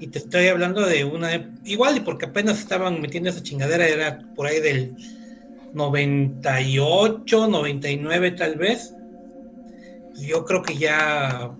Y 0.00 0.08
te 0.08 0.18
estoy 0.18 0.48
hablando 0.48 0.86
de 0.86 1.04
una, 1.04 1.52
igual 1.64 1.98
y 1.98 2.00
porque 2.00 2.24
apenas 2.24 2.58
estaban 2.58 3.02
metiendo 3.02 3.28
esa 3.28 3.42
chingadera, 3.42 3.86
era 3.86 4.18
por 4.34 4.46
ahí 4.46 4.58
del 4.58 4.96
98, 5.74 7.46
99 7.46 8.30
tal 8.30 8.56
vez. 8.56 8.94
Yo 10.16 10.44
creo 10.46 10.62
que 10.62 10.76
ya 10.76 11.54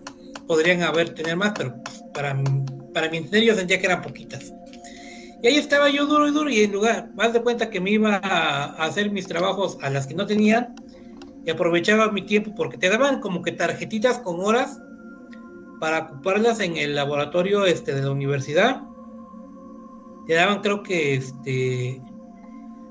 podrían 0.47 0.83
haber 0.83 1.10
tener 1.15 1.36
más, 1.36 1.52
pero 1.57 1.77
pues, 1.83 2.02
para, 2.15 2.43
para 2.94 3.10
mi 3.10 3.19
entender 3.19 3.44
yo 3.44 3.55
sentía 3.55 3.78
que 3.78 3.86
eran 3.86 4.01
poquitas. 4.01 4.55
Y 5.43 5.47
ahí 5.47 5.57
estaba 5.57 5.89
yo 5.91 6.07
duro 6.07 6.28
y 6.28 6.33
duro 6.33 6.51
y 6.51 6.60
en 6.60 6.73
lugar, 6.73 7.10
más 7.15 7.33
de 7.33 7.43
cuenta 7.43 7.70
que 7.70 7.81
me 7.81 7.91
iba 7.91 8.20
a, 8.23 8.85
hacer 8.85 9.10
mis 9.10 9.27
trabajos 9.27 9.78
a 9.81 9.91
las 9.91 10.07
que 10.07 10.15
no 10.15 10.27
tenían 10.27 10.75
y 11.44 11.51
aprovechaba 11.51 12.10
mi 12.10 12.23
tiempo 12.23 12.55
porque 12.55 12.77
te 12.77 12.89
daban 12.89 13.20
como 13.20 13.43
que 13.43 13.52
tarjetitas 13.52 14.19
con 14.19 14.41
horas 14.41 14.81
para 15.81 16.00
ocuparlas 16.00 16.60
en 16.60 16.76
el 16.76 16.94
laboratorio 16.94 17.65
este 17.65 17.94
de 17.94 18.02
la 18.02 18.10
universidad. 18.12 18.83
Te 20.26 20.34
daban 20.34 20.60
creo 20.60 20.83
que 20.83 21.15
este 21.15 22.00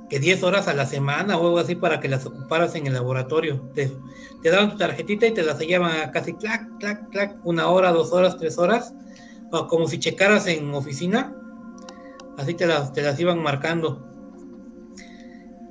que 0.09 0.19
10 0.19 0.41
horas 0.41 0.67
a 0.67 0.73
la 0.73 0.87
semana 0.87 1.37
o 1.37 1.45
algo 1.45 1.59
así 1.59 1.75
para 1.75 1.99
que 1.99 2.09
las 2.09 2.25
ocuparas 2.25 2.73
en 2.75 2.87
el 2.87 2.93
laboratorio. 2.93 3.61
Te, 3.75 3.91
te 4.41 4.49
daban 4.49 4.71
tu 4.71 4.77
tarjetita 4.77 5.27
y 5.27 5.33
te 5.33 5.43
las 5.43 5.59
sellaban 5.59 6.09
casi 6.11 6.33
clac, 6.33 6.67
clac, 6.79 7.09
clac, 7.11 7.37
una 7.43 7.69
hora, 7.69 7.91
dos 7.91 8.11
horas, 8.11 8.35
tres 8.37 8.57
horas, 8.57 8.93
o 9.51 9.67
como 9.67 9.87
si 9.87 9.99
checaras 9.99 10.47
en 10.47 10.73
oficina. 10.73 11.35
Así 12.37 12.55
te 12.55 12.65
las, 12.65 12.91
te 12.91 13.03
las 13.03 13.19
iban 13.19 13.41
marcando. 13.43 14.03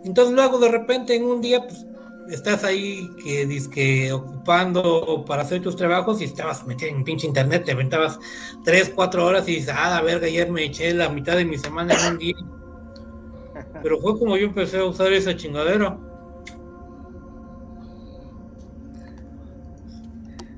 Entonces 0.04 0.34
luego 0.34 0.60
de 0.60 0.68
repente 0.68 1.16
en 1.16 1.24
un 1.24 1.40
día 1.40 1.66
pues, 1.66 1.84
estás 2.30 2.64
ahí 2.64 3.10
que 3.22 3.46
dizque 3.46 4.12
ocupando 4.12 5.24
para 5.26 5.42
hacer 5.42 5.62
tus 5.62 5.76
trabajos 5.76 6.20
y 6.20 6.24
estabas 6.24 6.66
metido 6.66 6.90
en 6.90 7.04
pinche 7.04 7.26
internet, 7.26 7.64
te 7.64 7.72
aventabas 7.72 8.18
tres, 8.64 8.92
cuatro 8.94 9.24
horas 9.26 9.48
y 9.48 9.56
dices, 9.56 9.74
ah, 9.76 9.90
la 9.90 10.02
verga, 10.02 10.26
ayer 10.26 10.50
me 10.50 10.64
eché 10.64 10.92
la 10.94 11.08
mitad 11.08 11.36
de 11.36 11.44
mi 11.44 11.58
semana 11.58 11.94
en 11.94 12.12
un 12.12 12.18
día. 12.18 12.36
Pero 13.82 13.98
fue 14.00 14.18
como 14.18 14.36
yo 14.36 14.46
empecé 14.46 14.78
a 14.78 14.84
usar 14.84 15.12
esa 15.12 15.36
chingadera. 15.36 15.98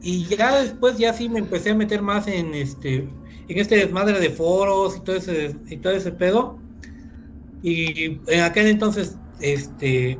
Y 0.03 0.25
ya 0.25 0.63
después 0.63 0.97
ya 0.97 1.13
sí 1.13 1.29
me 1.29 1.41
empecé 1.41 1.71
a 1.71 1.75
meter 1.75 2.01
más 2.01 2.27
en 2.27 2.55
este 2.55 3.09
en 3.49 3.59
este 3.59 3.77
desmadre 3.77 4.19
de 4.19 4.31
foros 4.31 4.97
y 4.97 5.01
todo 5.01 5.17
ese 5.17 5.57
y 5.69 5.77
todo 5.77 5.93
ese 5.93 6.13
pedo. 6.13 6.59
Y 7.63 8.19
en 8.29 8.41
aquel 8.41 8.69
entonces 8.69 9.19
este 9.41 10.19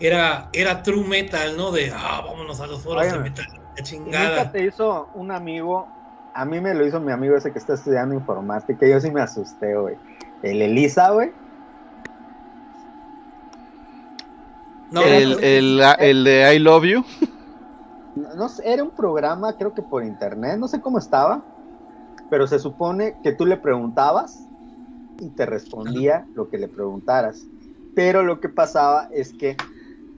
era 0.00 0.48
era 0.52 0.82
true 0.82 1.06
metal, 1.06 1.56
¿no? 1.56 1.70
De 1.70 1.92
ah, 1.94 2.22
vámonos 2.26 2.60
a 2.60 2.66
los 2.66 2.82
foros 2.82 3.12
de 3.12 3.18
metal, 3.18 3.44
la 3.46 3.54
¿Y 3.54 3.58
nunca 3.60 3.82
chingada. 3.82 4.52
te 4.52 4.64
hizo 4.64 5.08
un 5.14 5.30
amigo? 5.30 5.86
A 6.34 6.44
mí 6.44 6.60
me 6.60 6.74
lo 6.74 6.86
hizo 6.86 7.00
mi 7.00 7.12
amigo 7.12 7.36
ese 7.36 7.52
que 7.52 7.58
está 7.58 7.74
estudiando 7.74 8.14
informática. 8.14 8.86
Yo 8.86 9.00
sí 9.00 9.10
me 9.10 9.20
asusté, 9.20 9.76
güey. 9.76 9.96
El 10.42 10.62
Elisa, 10.62 11.10
güey. 11.10 11.32
No, 14.90 15.02
el, 15.02 15.42
el, 15.44 15.80
el 15.98 16.24
de 16.24 16.54
I 16.54 16.58
Love 16.58 16.84
You. 16.84 17.04
No, 18.16 18.34
no 18.34 18.48
sé, 18.48 18.62
era 18.72 18.82
un 18.82 18.90
programa, 18.90 19.56
creo 19.56 19.72
que 19.72 19.82
por 19.82 20.04
internet, 20.04 20.58
no 20.58 20.66
sé 20.66 20.80
cómo 20.80 20.98
estaba, 20.98 21.42
pero 22.28 22.46
se 22.46 22.58
supone 22.58 23.16
que 23.22 23.32
tú 23.32 23.46
le 23.46 23.56
preguntabas 23.56 24.46
y 25.20 25.28
te 25.30 25.46
respondía 25.46 26.26
lo 26.34 26.48
que 26.48 26.58
le 26.58 26.66
preguntaras. 26.66 27.46
Pero 27.94 28.22
lo 28.22 28.40
que 28.40 28.48
pasaba 28.48 29.08
es 29.12 29.32
que 29.32 29.56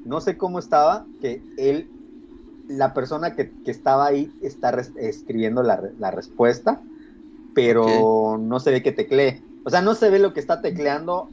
no 0.04 0.20
sé 0.20 0.36
cómo 0.36 0.58
estaba, 0.58 1.06
que 1.20 1.42
él, 1.56 1.88
la 2.68 2.94
persona 2.94 3.34
que, 3.34 3.50
que 3.64 3.70
estaba 3.70 4.06
ahí 4.06 4.32
está 4.42 4.70
escribiendo 4.96 5.62
la, 5.62 5.80
la 5.98 6.10
respuesta, 6.10 6.80
pero 7.54 8.38
no 8.38 8.60
se 8.60 8.70
ve 8.70 8.82
que 8.82 8.92
teclee. 8.92 9.42
O 9.64 9.70
sea, 9.70 9.82
no 9.82 9.94
se 9.94 10.10
ve 10.10 10.18
lo 10.18 10.32
que 10.32 10.40
está 10.40 10.60
tecleando 10.60 11.28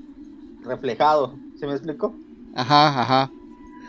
reflejado. 0.64 1.36
¿Se 1.60 1.66
me 1.66 1.74
explicó? 1.74 2.14
Ajá, 2.56 3.02
ajá. 3.02 3.32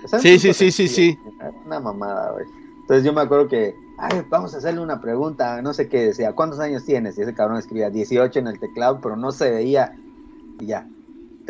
O 0.05 0.09
sea, 0.09 0.19
Sí, 0.19 0.39
sí, 0.39 0.55
sí, 0.55 0.71
sí, 0.71 0.89
sí. 0.89 1.19
Una 1.67 1.81
mamada, 1.81 2.33
güey. 2.33 2.47
Entonces 2.81 3.05
yo 3.05 3.13
me 3.13 3.21
acuerdo 3.21 3.49
que, 3.49 3.75
ay, 3.99 4.23
vamos 4.29 4.55
a 4.55 4.59
hacerle 4.59 4.81
una 4.81 5.01
pregunta, 5.01 5.61
no 5.63 5.73
sé 5.73 5.89
qué 5.89 6.07
decía, 6.07 6.33
¿cuántos 6.33 6.59
años 6.59 6.85
tienes? 6.85 7.19
Y 7.19 7.23
ese 7.23 7.35
cabrón 7.35 7.59
escribía 7.59 7.91
18 7.91 8.39
en 8.39 8.49
el 8.49 8.59
teclado, 8.59 9.01
pero 9.01 9.17
no 9.17 9.31
se 9.31 9.51
veía. 9.51 9.95
Y 10.59 10.67
ya, 10.67 10.89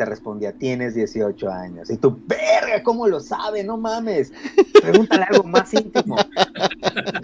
te 0.01 0.05
respondía, 0.05 0.51
tienes 0.53 0.95
18 0.95 1.47
años. 1.51 1.91
Y 1.91 1.97
tú, 1.97 2.19
verga, 2.25 2.81
¿cómo 2.81 3.07
lo 3.07 3.19
sabe? 3.19 3.63
No 3.63 3.77
mames. 3.77 4.33
Pregúntale 4.81 5.25
algo 5.29 5.43
más 5.43 5.71
íntimo. 5.75 6.15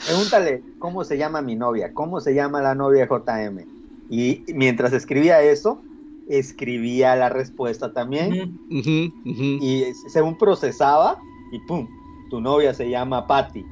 Pregúntale, 0.05 0.61
¿cómo 0.77 1.03
se 1.03 1.17
llama 1.17 1.41
mi 1.41 1.55
novia? 1.55 1.91
¿Cómo 1.91 2.19
se 2.19 2.35
llama 2.35 2.61
la 2.61 2.75
novia 2.75 3.07
de 3.07 3.09
JM? 3.09 3.65
Y 4.11 4.43
mientras 4.53 4.93
escribía 4.93 5.41
eso, 5.41 5.81
escribía 6.29 7.15
la 7.15 7.29
respuesta 7.29 7.91
también. 7.93 8.59
Y 8.69 9.85
según 10.07 10.37
procesaba, 10.37 11.17
y 11.51 11.57
pum, 11.65 11.87
tu 12.29 12.39
novia 12.39 12.75
se 12.75 12.87
llama 12.91 13.25
Patty. 13.25 13.65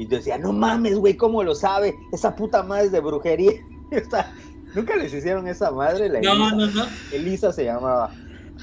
Y 0.00 0.08
yo 0.08 0.16
decía, 0.16 0.36
no 0.36 0.52
mames, 0.52 0.96
güey, 0.98 1.16
¿cómo 1.16 1.44
lo 1.44 1.54
sabe? 1.54 1.94
Esa 2.12 2.34
puta 2.34 2.64
madre 2.64 2.86
es 2.86 2.92
de 2.92 2.98
brujería. 2.98 3.52
Nunca 4.74 4.96
les 4.96 5.14
hicieron 5.14 5.48
esa 5.48 5.70
madre, 5.70 6.10
la 6.10 6.20
No, 6.20 6.32
Elisa. 6.32 6.56
no, 6.56 6.66
no. 6.66 6.86
Elisa 7.12 7.52
se 7.52 7.64
llamaba. 7.64 8.10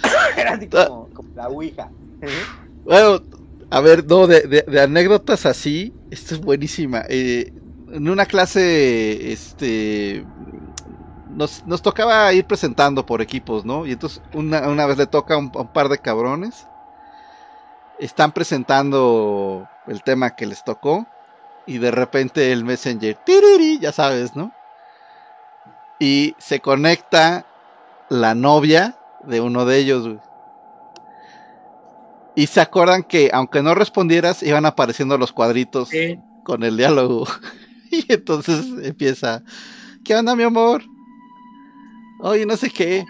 Era 0.38 0.54
así 0.54 0.68
como, 0.70 1.10
como 1.14 1.30
la 1.36 1.48
Ouija. 1.48 1.92
Bueno, 2.84 3.22
a 3.70 3.82
ver, 3.82 4.06
no, 4.06 4.28
de, 4.28 4.42
de- 4.68 4.82
anécdotas 4.82 5.46
así, 5.46 5.94
esta 6.12 6.36
es 6.36 6.42
buenísima. 6.42 7.04
Eh, 7.10 7.52
en 7.92 8.10
una 8.10 8.26
clase, 8.26 9.32
este, 9.32 10.26
nos, 11.30 11.66
nos 11.66 11.82
tocaba 11.82 12.32
ir 12.34 12.46
presentando 12.46 13.06
por 13.06 13.22
equipos, 13.22 13.66
¿no? 13.66 13.86
Y 13.86 13.92
entonces 13.94 14.22
una, 14.34 14.68
una 14.70 14.86
vez 14.86 14.98
le 14.98 15.08
toca 15.08 15.36
a 15.36 15.38
un, 15.38 15.52
a 15.56 15.62
un 15.62 15.68
par 15.74 15.90
de 15.90 15.98
cabrones, 16.00 16.68
están 18.00 18.32
presentando 18.32 19.68
el 19.88 20.04
tema 20.04 20.36
que 20.36 20.46
les 20.46 20.64
tocó, 20.64 21.08
y 21.66 21.78
de 21.80 21.92
repente 21.92 22.52
el 22.52 22.64
Messenger, 22.64 23.16
tiriri, 23.26 23.80
ya 23.80 23.92
sabes, 23.92 24.36
¿no? 24.36 24.52
Y 26.00 26.36
se 26.38 26.60
conecta 26.60 27.46
la 28.10 28.36
novia 28.36 28.98
de 29.28 29.42
uno 29.42 29.66
de 29.66 29.78
ellos, 29.78 30.08
güey. 30.08 30.20
Y 32.36 32.48
se 32.48 32.60
acuerdan 32.60 33.04
que 33.04 33.30
aunque 33.34 33.64
no 33.64 33.76
respondieras, 33.76 34.44
iban 34.44 34.66
apareciendo 34.66 35.18
los 35.18 35.32
cuadritos 35.32 35.90
con 36.44 36.64
el 36.64 36.78
diálogo. 36.78 37.28
Y 37.92 38.12
entonces 38.12 38.66
empieza, 38.84 39.42
¿qué 40.04 40.16
onda, 40.16 40.36
mi 40.36 40.44
amor? 40.44 40.84
Oye, 42.20 42.46
no 42.46 42.58
sé 42.58 42.70
qué. 42.70 43.06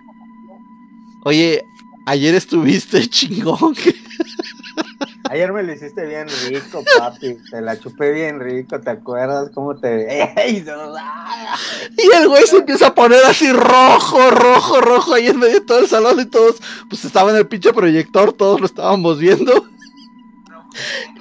Oye, 1.24 1.64
ayer 2.06 2.36
estuviste 2.36 3.08
chingón. 3.10 3.74
Ayer 5.30 5.52
me 5.52 5.64
lo 5.64 5.74
hiciste 5.74 6.06
bien 6.06 6.28
rico, 6.48 6.84
papi. 6.98 7.38
Te 7.50 7.62
la 7.62 7.80
chupé 7.80 8.12
bien 8.12 8.40
rico, 8.40 8.80
¿te 8.80 8.92
acuerdas 8.92 9.50
cómo 9.54 9.76
te... 9.76 10.34
Y 11.98 12.16
el 12.16 12.28
güey 12.28 12.46
se 12.46 12.58
empieza 12.58 12.88
a 12.88 12.96
poner 12.96 13.24
así 13.26 13.52
rojo, 13.52 14.30
rojo, 14.30 14.82
rojo 14.82 15.14
ahí 15.14 15.28
en 15.28 15.40
medio 15.40 15.56
de 15.56 15.62
todo 15.62 15.80
el 15.80 15.88
salón 15.88 16.20
y 16.20 16.26
todos, 16.26 16.58
pues 16.90 17.06
estaba 17.06 17.32
en 17.32 17.38
el 17.38 17.48
pinche 17.48 17.74
proyector, 17.74 18.34
todos 18.34 18.60
lo 18.60 18.66
estábamos 18.66 19.20
viendo. 19.20 19.66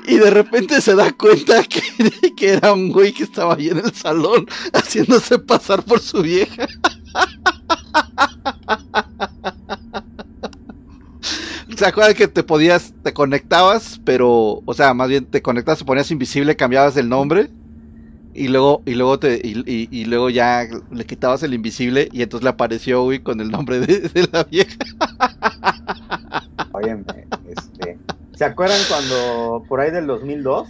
Y 0.07 0.19
de 0.19 0.31
repente 0.31 0.81
se 0.81 0.95
da 0.95 1.13
cuenta 1.13 1.63
que, 1.63 2.33
que 2.37 2.55
era 2.55 2.73
un 2.73 2.91
güey 2.91 3.13
que 3.13 3.25
estaba 3.25 3.55
ahí 3.55 3.69
en 3.69 3.79
el 3.79 3.95
salón 3.95 4.47
haciéndose 4.73 5.39
pasar 5.39 5.85
por 5.85 6.01
su 6.01 6.23
vieja. 6.23 6.67
¿Se 11.77 11.87
acuerdan 11.87 12.15
que 12.15 12.29
te 12.29 12.43
podías, 12.43 12.95
te 13.03 13.13
conectabas, 13.13 14.01
pero, 14.05 14.63
o 14.65 14.75
sea, 14.75 14.95
más 14.95 15.09
bien 15.09 15.27
te 15.27 15.43
conectabas, 15.43 15.81
te 15.81 15.85
ponías 15.85 16.11
invisible, 16.11 16.57
cambiabas 16.57 16.97
el 16.97 17.09
nombre 17.09 17.51
y 18.35 18.49
luego, 18.49 18.83
y 18.85 18.95
luego 18.95 19.19
te, 19.19 19.41
y, 19.43 20.05
luego 20.07 20.29
ya 20.31 20.67
le 20.91 21.05
quitabas 21.05 21.43
el 21.43 21.55
invisible 21.55 22.09
y 22.13 22.23
entonces 22.23 22.45
le 22.45 22.51
apareció, 22.51 23.05
güey, 23.05 23.21
con 23.21 23.41
el 23.41 23.51
nombre 23.51 23.81
de, 23.81 24.29
la 24.33 24.45
vieja. 24.45 24.77
Este... 27.49 27.99
¿Se 28.35 28.45
acuerdan 28.45 28.81
cuando 28.89 29.65
por 29.69 29.81
ahí 29.81 29.93
del 29.93 30.09
2002? 30.09 30.69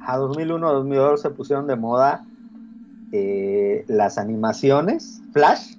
A 0.00 0.16
2001, 0.16 0.72
2002 0.72 1.22
se 1.22 1.30
pusieron 1.30 1.68
de 1.68 1.76
moda 1.76 2.24
eh, 3.12 3.84
las 3.86 4.18
animaciones 4.18 5.22
Flash 5.32 5.76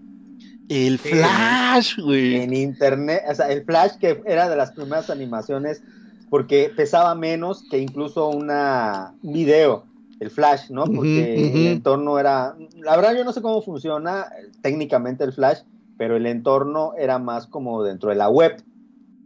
El 0.72 1.00
Flash, 1.00 2.00
güey. 2.00 2.38
en 2.38 2.54
internet, 2.54 3.24
o 3.30 3.36
sea, 3.36 3.52
el 3.52 3.66
Flash 3.66 3.98
que 4.00 4.22
era 4.26 4.48
de 4.48 4.56
las 4.56 4.72
primeras 4.72 5.10
animaciones 5.10 5.82
porque 6.30 6.72
pesaba 6.74 7.14
menos 7.14 7.66
que 7.70 7.78
incluso 7.78 8.30
una 8.30 9.14
un 9.22 9.34
video, 9.34 9.84
el 10.22 10.30
Flash, 10.30 10.70
¿no? 10.70 10.86
Porque 10.86 11.52
el 11.52 11.68
entorno 11.68 12.18
era, 12.18 12.56
la 12.78 12.96
verdad 12.96 13.18
yo 13.18 13.26
no 13.26 13.34
sé 13.34 13.42
cómo 13.42 13.62
funciona 13.62 14.28
eh, 14.40 14.50
técnicamente 14.62 15.26
el 15.26 15.34
Flash, 15.34 15.60
pero 15.98 16.16
el 16.16 16.26
entorno 16.26 16.94
era 16.98 17.20
más 17.20 17.48
como 17.48 17.84
dentro 17.84 18.12
de 18.12 18.16
la 18.16 18.30
web, 18.30 18.64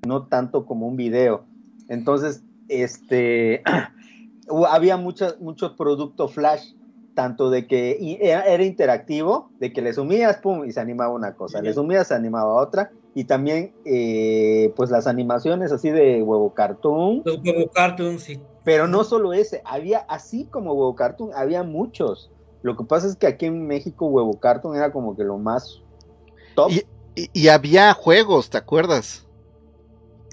no 0.07 0.23
tanto 0.23 0.65
como 0.65 0.87
un 0.87 0.95
video. 0.95 1.45
Entonces, 1.89 2.41
este, 2.69 3.61
había 4.69 4.97
muchos 4.97 5.39
muchos 5.39 5.73
productos 5.73 6.33
Flash, 6.33 6.71
tanto 7.15 7.49
de 7.49 7.65
que 7.65 7.97
y 7.99 8.17
era, 8.21 8.43
era 8.43 8.63
interactivo, 8.63 9.49
de 9.59 9.73
que 9.73 9.81
le 9.81 9.93
sumías, 9.93 10.37
pum, 10.37 10.65
y 10.65 10.71
se 10.71 10.79
animaba 10.81 11.13
una 11.13 11.33
cosa, 11.35 11.61
le 11.61 11.73
sumías, 11.73 12.07
se 12.09 12.13
animaba 12.13 12.53
otra, 12.61 12.91
y 13.15 13.23
también, 13.23 13.73
eh, 13.85 14.73
pues 14.75 14.91
las 14.91 15.07
animaciones 15.07 15.71
así 15.71 15.89
de 15.89 16.21
huevo 16.21 16.53
cartoon, 16.53 17.23
huevo 17.25 17.71
cartoons, 17.73 18.21
sí. 18.23 18.39
pero 18.63 18.87
no 18.87 19.03
solo 19.05 19.33
ese, 19.33 19.61
había, 19.65 19.99
así 20.09 20.47
como 20.51 20.73
huevo 20.73 20.95
cartoon, 20.95 21.31
había 21.33 21.63
muchos. 21.63 22.29
Lo 22.61 22.75
que 22.75 22.83
pasa 22.83 23.07
es 23.07 23.15
que 23.15 23.27
aquí 23.27 23.45
en 23.45 23.65
México 23.65 24.07
huevo 24.07 24.39
cartoon 24.39 24.75
era 24.75 24.91
como 24.91 25.15
que 25.15 25.23
lo 25.23 25.37
más 25.37 25.81
top. 26.55 26.71
Y, 26.71 26.83
y- 27.15 27.29
y 27.31 27.47
había 27.47 27.93
juegos, 27.93 28.49
¿te 28.49 28.57
acuerdas? 28.57 29.25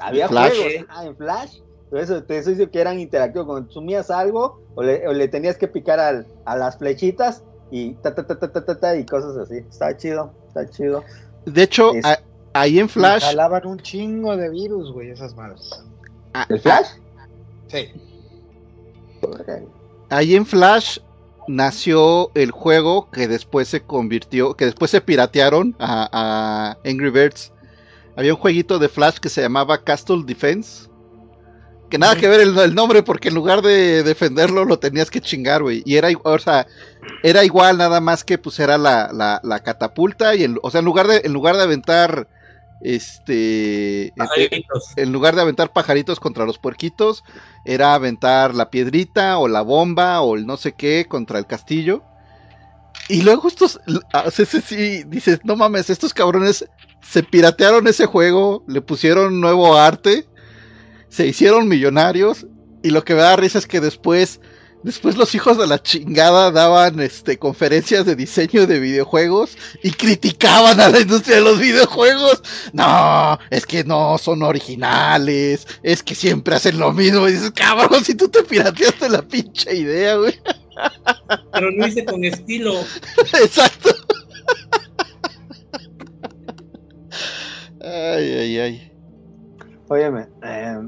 Había 0.00 0.28
Flash. 0.28 0.56
juegos 0.56 0.86
ah, 0.88 1.06
en 1.06 1.16
Flash. 1.16 1.58
Eso 1.98 2.22
te 2.22 2.40
dice 2.42 2.70
que 2.70 2.80
eran 2.80 2.98
interactivos. 2.98 3.46
Cuando 3.46 3.70
sumías 3.70 4.10
algo 4.10 4.60
o 4.74 4.82
le, 4.82 5.06
o 5.06 5.12
le 5.12 5.28
tenías 5.28 5.56
que 5.56 5.68
picar 5.68 6.00
al- 6.00 6.26
a 6.44 6.56
las 6.56 6.78
flechitas 6.78 7.42
y 7.70 7.92
ta, 7.94 8.14
ta, 8.14 8.26
ta, 8.26 8.38
ta, 8.38 8.50
ta, 8.52 8.64
ta, 8.64 8.78
ta, 8.80 8.96
y 8.96 9.04
cosas 9.06 9.36
así. 9.36 9.58
Está 9.58 9.96
chido, 9.96 10.32
está 10.48 10.68
chido. 10.70 11.04
De 11.46 11.62
hecho, 11.62 11.94
Es- 11.94 12.04
a- 12.04 12.20
ahí 12.54 12.78
en 12.78 12.88
Flash, 12.88 13.22
Jalaban 13.24 13.66
un 13.66 13.78
chingo 13.80 14.36
de 14.36 14.48
virus, 14.50 14.92
güey, 14.92 15.10
esas 15.10 15.34
madres. 15.36 15.70
a- 16.34 16.46
¿El 16.48 16.60
Flash? 16.60 16.86
Sí. 17.68 17.88
ahí 20.10 20.34
en 20.34 20.46
Flash 20.46 20.98
nació 21.48 22.30
el 22.34 22.50
juego 22.50 23.10
que 23.10 23.28
después 23.28 23.68
se 23.68 23.82
convirtió, 23.82 24.54
que 24.54 24.64
después 24.66 24.90
se 24.90 25.00
piratearon 25.00 25.74
a, 25.78 26.08
a 26.12 26.88
Angry 26.88 27.10
Birds. 27.10 27.52
Había 28.16 28.34
un 28.34 28.40
jueguito 28.40 28.78
de 28.78 28.88
Flash 28.88 29.18
que 29.18 29.28
se 29.28 29.40
llamaba 29.42 29.78
Castle 29.82 30.22
Defense. 30.24 30.88
Que 31.92 31.98
nada 31.98 32.16
que 32.16 32.26
ver 32.26 32.40
el, 32.40 32.58
el 32.58 32.74
nombre, 32.74 33.02
porque 33.02 33.28
en 33.28 33.34
lugar 33.34 33.60
de 33.60 34.02
defenderlo 34.02 34.64
lo 34.64 34.78
tenías 34.78 35.10
que 35.10 35.20
chingar, 35.20 35.62
güey. 35.62 35.82
Y 35.84 35.96
era, 35.96 36.08
o 36.24 36.38
sea, 36.38 36.66
era 37.22 37.44
igual, 37.44 37.76
nada 37.76 38.00
más 38.00 38.24
que 38.24 38.38
pues 38.38 38.58
era 38.60 38.78
la, 38.78 39.10
la, 39.12 39.42
la 39.44 39.60
catapulta. 39.60 40.34
Y 40.34 40.44
en, 40.44 40.58
o 40.62 40.70
sea, 40.70 40.78
en 40.78 40.86
lugar 40.86 41.06
de, 41.06 41.20
en 41.22 41.34
lugar 41.34 41.54
de 41.58 41.64
aventar 41.64 42.28
este 42.80 44.06
en- 44.08 44.14
Pajaritos. 44.16 44.84
en 44.96 45.12
lugar 45.12 45.34
de 45.36 45.42
aventar 45.42 45.74
pajaritos 45.74 46.18
contra 46.18 46.46
los 46.46 46.56
puerquitos, 46.58 47.24
era 47.66 47.92
aventar 47.92 48.54
la 48.54 48.70
piedrita 48.70 49.36
o 49.36 49.46
la 49.46 49.60
bomba 49.60 50.22
o 50.22 50.34
el 50.34 50.46
no 50.46 50.56
sé 50.56 50.72
qué 50.72 51.04
contra 51.06 51.38
el 51.38 51.46
castillo. 51.46 52.02
Y 53.10 53.20
luego 53.20 53.48
estos, 53.48 53.80
ah, 54.14 54.30
sí, 54.30 55.02
dices, 55.08 55.40
no 55.44 55.56
mames, 55.56 55.90
estos 55.90 56.14
cabrones 56.14 56.64
se 57.02 57.22
piratearon 57.22 57.86
ese 57.86 58.06
juego, 58.06 58.64
le 58.66 58.80
pusieron 58.80 59.42
nuevo 59.42 59.76
arte, 59.76 60.26
se 61.12 61.26
hicieron 61.26 61.68
millonarios 61.68 62.46
y 62.82 62.88
lo 62.88 63.04
que 63.04 63.14
me 63.14 63.20
da 63.20 63.36
risa 63.36 63.58
es 63.58 63.66
que 63.66 63.82
después, 63.82 64.40
después 64.82 65.14
los 65.18 65.34
hijos 65.34 65.58
de 65.58 65.66
la 65.66 65.82
chingada 65.82 66.50
daban 66.50 67.00
este 67.00 67.38
conferencias 67.38 68.06
de 68.06 68.16
diseño 68.16 68.66
de 68.66 68.80
videojuegos 68.80 69.58
y 69.82 69.90
criticaban 69.90 70.80
a 70.80 70.88
la 70.88 71.00
industria 71.00 71.36
de 71.36 71.42
los 71.42 71.60
videojuegos. 71.60 72.42
No, 72.72 73.38
es 73.50 73.66
que 73.66 73.84
no 73.84 74.16
son 74.16 74.42
originales, 74.42 75.66
es 75.82 76.02
que 76.02 76.14
siempre 76.14 76.54
hacen 76.54 76.78
lo 76.78 76.92
mismo. 76.92 77.28
Y 77.28 77.32
dices, 77.32 77.50
cabrón, 77.50 78.02
si 78.02 78.14
tú 78.14 78.30
te 78.30 78.42
pirateaste 78.42 79.10
la 79.10 79.20
pinche 79.20 79.76
idea, 79.76 80.16
güey. 80.16 80.40
Pero 81.52 81.70
lo 81.72 81.86
hice 81.86 82.06
con 82.06 82.24
estilo. 82.24 82.72
Exacto. 83.34 83.90
Ay, 87.82 88.32
ay, 88.32 88.58
ay. 88.58 88.92
Óyeme, 89.88 90.26
eh, 90.42 90.78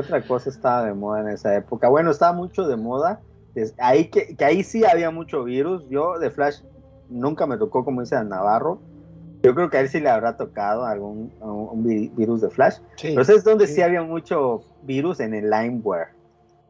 ¿qué 0.00 0.06
otra 0.06 0.22
cosa 0.26 0.50
estaba 0.50 0.84
de 0.84 0.94
moda 0.94 1.20
en 1.20 1.28
esa 1.28 1.54
época? 1.56 1.88
Bueno, 1.88 2.10
estaba 2.10 2.32
mucho 2.32 2.66
de 2.66 2.76
moda. 2.76 3.20
es- 3.54 3.74
ahí 3.78 4.08
que, 4.08 4.36
que 4.36 4.44
ahí 4.44 4.62
sí 4.62 4.84
había 4.84 5.10
mucho 5.10 5.42
virus. 5.42 5.88
Yo 5.88 6.18
de 6.18 6.30
Flash 6.30 6.56
nunca 7.08 7.46
me 7.46 7.56
tocó, 7.56 7.84
como 7.86 8.02
dice 8.02 8.14
el 8.16 8.28
Navarro. 8.28 8.80
Yo 9.42 9.54
creo 9.54 9.70
que 9.70 9.78
a 9.78 9.80
él 9.80 9.88
sí 9.88 9.98
le 10.00 10.10
habrá 10.10 10.36
tocado 10.36 10.84
algún 10.84 11.32
un, 11.40 11.68
un 11.72 11.84
vi- 11.84 12.08
virus 12.14 12.42
de 12.42 12.50
Flash. 12.50 12.74
Sí. 12.96 13.08
Pero 13.14 13.24
¿sabes 13.24 13.44
dónde 13.44 13.66
sí. 13.66 13.76
sí. 13.76 13.82
había 13.82 14.02
mucho 14.02 14.62
virus? 14.82 15.20
En 15.20 15.32
el 15.32 15.48
Limeware. 15.48 16.08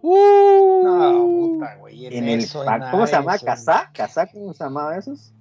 Uh, 0.03 0.83
No, 0.85 1.27
puta, 1.27 1.75
güey. 1.77 2.07
En 2.07 2.29
el, 2.29 2.39
eso, 2.41 2.63
en 2.63 2.81
¿Cómo 2.93 3.07
se 3.07 3.13
llama? 3.15 3.37
¿Kazaa? 3.39 3.91
¿Kazaa? 3.93 4.27
¿Cómo 4.27 4.53
se 4.55 4.63
llamaba 4.63 4.97
esos? 4.97 5.33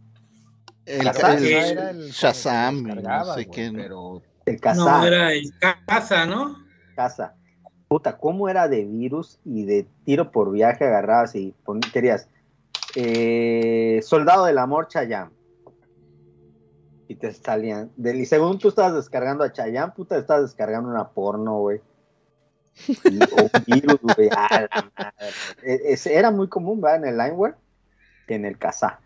el, 0.87 1.01
Shazam. 1.03 1.37
el- 1.37 1.45
Era 1.45 1.89
el- 1.91 2.09
Shazam, 2.09 2.85
que 2.85 2.95
no 2.95 3.25
sé 3.35 3.45
qué. 3.47 3.71
Pero 3.75 4.21
El. 4.45 4.59
No, 4.77 5.05
era 5.05 5.33
el 5.33 5.51
casa, 5.85 6.25
¿no? 6.25 6.55
casa. 6.95 7.35
Puta, 7.95 8.17
¿cómo 8.17 8.49
era 8.49 8.67
de 8.67 8.83
virus 8.83 9.39
y 9.45 9.63
de 9.63 9.87
tiro 10.03 10.29
por 10.29 10.51
viaje 10.51 10.83
agarrabas 10.83 11.33
y 11.33 11.55
pon- 11.63 11.79
querías 11.79 12.27
eh, 12.93 14.01
Soldado 14.03 14.43
del 14.43 14.57
Amor 14.57 14.89
Chayam? 14.89 15.31
Y 17.07 17.15
te 17.15 17.31
salían. 17.31 17.91
y 17.97 18.25
según 18.25 18.59
tú 18.59 18.67
estabas 18.67 18.95
descargando 18.95 19.45
a 19.45 19.53
Chayam, 19.53 19.93
puta, 19.93 20.17
estabas 20.17 20.43
descargando 20.43 20.89
una 20.89 21.07
porno, 21.07 21.59
güey. 21.59 21.79
O 23.31 23.49
virus, 23.65 24.01
güey. 24.01 24.29
E- 25.63 25.97
era 26.07 26.31
muy 26.31 26.49
común, 26.49 26.81
¿verdad? 26.81 26.97
En 27.01 27.05
el 27.13 27.17
Lineware, 27.17 27.55
en 28.27 28.43
el 28.43 28.57
Casa. 28.57 28.99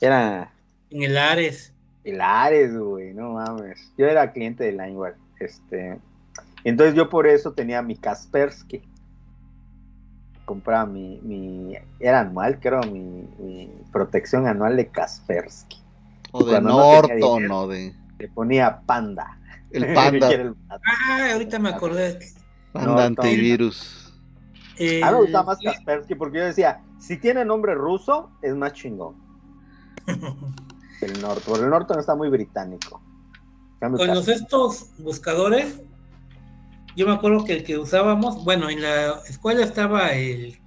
Era 0.00 0.52
En 0.90 1.02
el 1.02 1.16
Ares. 1.18 1.74
el 2.04 2.20
Ares, 2.20 2.78
güey, 2.78 3.12
no 3.12 3.32
mames. 3.32 3.92
Yo 3.98 4.06
era 4.06 4.30
cliente 4.30 4.62
de 4.62 4.70
Lineware. 4.70 5.16
Este, 5.40 5.98
entonces 6.68 6.94
yo 6.94 7.08
por 7.08 7.26
eso 7.26 7.52
tenía 7.52 7.82
mi 7.82 7.96
Kaspersky. 7.96 8.82
Compraba 10.44 10.86
mi, 10.86 11.20
mi 11.22 11.74
era 11.98 12.20
anual, 12.20 12.60
creo, 12.60 12.80
mi, 12.82 13.00
mi 13.38 13.70
protección 13.92 14.46
anual 14.46 14.76
de 14.76 14.86
Kaspersky. 14.88 15.78
O 16.32 16.44
de 16.44 16.60
no 16.60 16.68
Norton, 16.78 17.16
dinero. 17.38 17.58
o 17.60 17.68
de. 17.68 17.94
Le 18.18 18.28
ponía 18.28 18.80
panda. 18.86 19.38
El 19.70 19.92
panda, 19.94 20.28
el. 20.32 20.54
Ah, 20.70 21.30
ahorita 21.32 21.58
me 21.58 21.70
acordé. 21.70 22.18
panda 22.72 23.08
Norton. 23.08 23.26
antivirus. 23.26 24.14
El- 24.76 25.02
A 25.02 25.06
mí 25.08 25.12
me 25.14 25.20
gustaba 25.22 25.44
más 25.46 25.58
Kaspersky 25.62 26.14
porque 26.14 26.38
yo 26.38 26.44
decía, 26.44 26.80
si 26.98 27.16
tiene 27.16 27.44
nombre 27.44 27.74
ruso, 27.74 28.30
es 28.42 28.54
más 28.54 28.72
chingón. 28.72 29.14
El 31.02 31.20
Norton. 31.20 31.64
El 31.64 31.70
Norton 31.70 31.98
está 31.98 32.14
muy 32.14 32.28
británico. 32.28 33.02
Con 33.80 33.92
los 34.08 34.28
estos 34.28 34.90
buscadores, 34.98 35.80
yo 36.96 37.06
me 37.06 37.12
acuerdo 37.12 37.44
que 37.44 37.52
el 37.52 37.62
que 37.62 37.78
usábamos, 37.78 38.42
bueno, 38.44 38.70
en 38.70 38.82
la 38.82 39.20
escuela 39.28 39.62
estaba 39.62 40.12
el, 40.14 40.58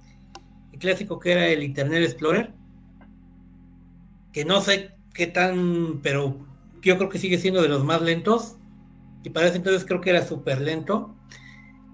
el 0.72 0.78
clásico 0.78 1.18
que 1.18 1.32
era 1.32 1.46
el 1.48 1.62
Internet 1.62 2.04
Explorer, 2.04 2.54
que 4.32 4.44
no 4.44 4.60
sé 4.60 4.92
qué 5.12 5.26
tan, 5.26 6.00
pero 6.02 6.46
yo 6.82 6.96
creo 6.96 7.08
que 7.08 7.18
sigue 7.18 7.36
siendo 7.36 7.60
de 7.60 7.68
los 7.68 7.84
más 7.84 8.00
lentos, 8.00 8.56
y 9.24 9.30
para 9.30 9.48
ese 9.48 9.56
entonces 9.56 9.84
creo 9.84 10.00
que 10.00 10.10
era 10.10 10.26
súper 10.26 10.60
lento, 10.60 11.14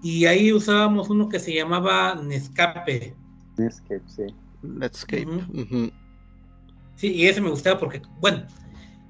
y 0.03 0.25
ahí 0.25 0.53
usábamos 0.53 1.09
uno 1.09 1.27
que 1.27 1.39
se 1.39 1.53
llamaba 1.53 2.15
Nescape, 2.15 3.15
Netscape, 3.57 4.03
sí. 4.05 4.23
Netscape. 4.61 5.25
Sí, 6.95 7.13
y 7.13 7.27
ese 7.27 7.41
me 7.41 7.49
gustaba 7.49 7.79
porque, 7.79 8.01
bueno, 8.19 8.45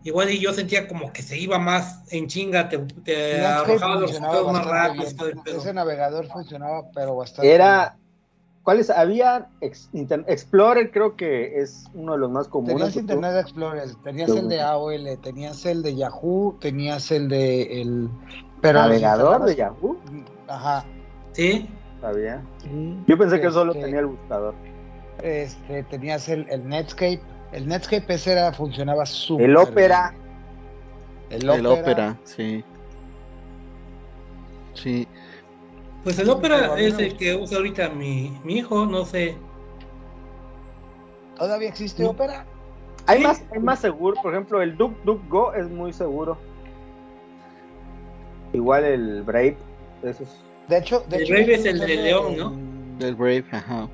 igual 0.08 0.30
y 0.32 0.40
yo 0.40 0.54
sentía 0.54 0.88
como 0.88 1.12
que 1.14 1.22
se 1.22 1.38
iba 1.38 1.60
más 1.60 2.12
en 2.14 2.28
chinga, 2.28 2.70
te, 2.70 2.78
te 3.04 3.46
arrojaba 3.46 3.96
los 3.96 4.20
más 4.20 4.94
bien. 4.94 5.44
pedo. 5.44 5.58
Ese 5.58 5.74
navegador 5.74 6.28
funcionaba, 6.28 6.84
pero 6.94 7.16
bastante 7.16 7.54
Era. 7.54 7.98
¿Cuáles? 8.64 8.90
Había 8.90 9.48
Ex- 9.62 9.90
Inter- 9.94 10.26
Explorer, 10.28 10.92
creo 10.92 11.16
que 11.16 11.62
es 11.62 11.86
uno 11.94 12.14
de 12.14 12.18
los 12.20 12.30
más 12.32 12.48
bien. 12.48 12.52
comunes. 12.52 12.78
Tenías 12.78 12.96
Internet 12.98 13.36
Explorer, 13.42 13.90
tenías 14.04 14.30
el 14.32 14.50
de. 14.50 14.60
AOL, 14.62 15.20
tenías 15.22 15.66
el 15.66 15.84
de 15.84 15.96
Yahoo, 15.96 16.58
tenías 16.60 17.10
el 17.12 17.30
de 17.30 17.82
el 17.82 18.10
pero 18.62 18.80
Navegador 18.80 19.46
de 19.46 19.56
Yahoo. 19.56 19.98
Ajá. 20.48 20.84
Sí, 21.32 21.70
Sabía. 22.02 22.44
Yo 23.08 23.18
pensé 23.18 23.40
que 23.42 23.50
solo 23.52 23.72
Este, 23.72 23.86
tenía 23.86 24.00
el 24.02 24.06
buscador. 24.08 24.54
Este, 25.24 25.84
tenías 25.84 26.28
el, 26.30 26.46
el 26.50 26.68
Netscape. 26.68 27.22
El 27.52 27.68
Netscape 27.68 28.14
ese 28.14 28.34
era, 28.34 28.52
funcionaba 28.54 29.06
súper 29.06 29.46
El 29.50 29.58
Opera. 29.58 30.14
bien. 31.30 31.42
El 31.42 31.50
El 31.50 31.66
Opera. 31.66 31.82
ópera, 31.82 32.18
sí. 32.24 32.64
Sí. 34.74 35.08
Pues 36.04 36.20
el 36.20 36.26
Pero 36.26 36.34
a 36.34 36.38
ópera 36.38 36.76
mí 36.76 36.84
es 36.86 37.00
el 37.00 37.18
que 37.18 37.36
usa 37.36 37.58
ahorita 37.58 37.90
mi, 37.90 38.38
mi 38.44 38.58
hijo, 38.58 38.86
no 38.86 39.06
sé. 39.06 39.36
¿Todavía 41.38 41.70
existe 41.70 42.04
No. 42.04 42.10
Opera? 42.12 42.46
Hay 43.06 43.20
Sí. 43.20 43.24
más, 43.24 43.44
hay 43.54 43.60
más 43.60 43.80
seguro. 43.80 44.18
Por 44.22 44.34
ejemplo, 44.34 44.62
el 44.62 44.76
DuckDuckGo 44.78 45.54
es 45.54 45.70
muy 45.70 45.94
seguro. 45.94 46.38
Igual 48.54 48.84
el 48.86 49.24
Brave. 49.24 49.58
Eso 50.04 50.24
es- 50.24 50.42
De 50.68 50.78
hecho, 50.80 51.02
de 51.10 51.18
El 51.18 51.24
hecho, 51.24 51.34
Brave 51.34 51.54
es 51.56 51.66
el 51.66 51.80
de 51.80 51.88
León, 51.96 52.38
¿no? 52.38 52.50
el- 52.54 52.98
Del 53.00 53.16
Brave, 53.16 53.46
ajá. 53.52 53.88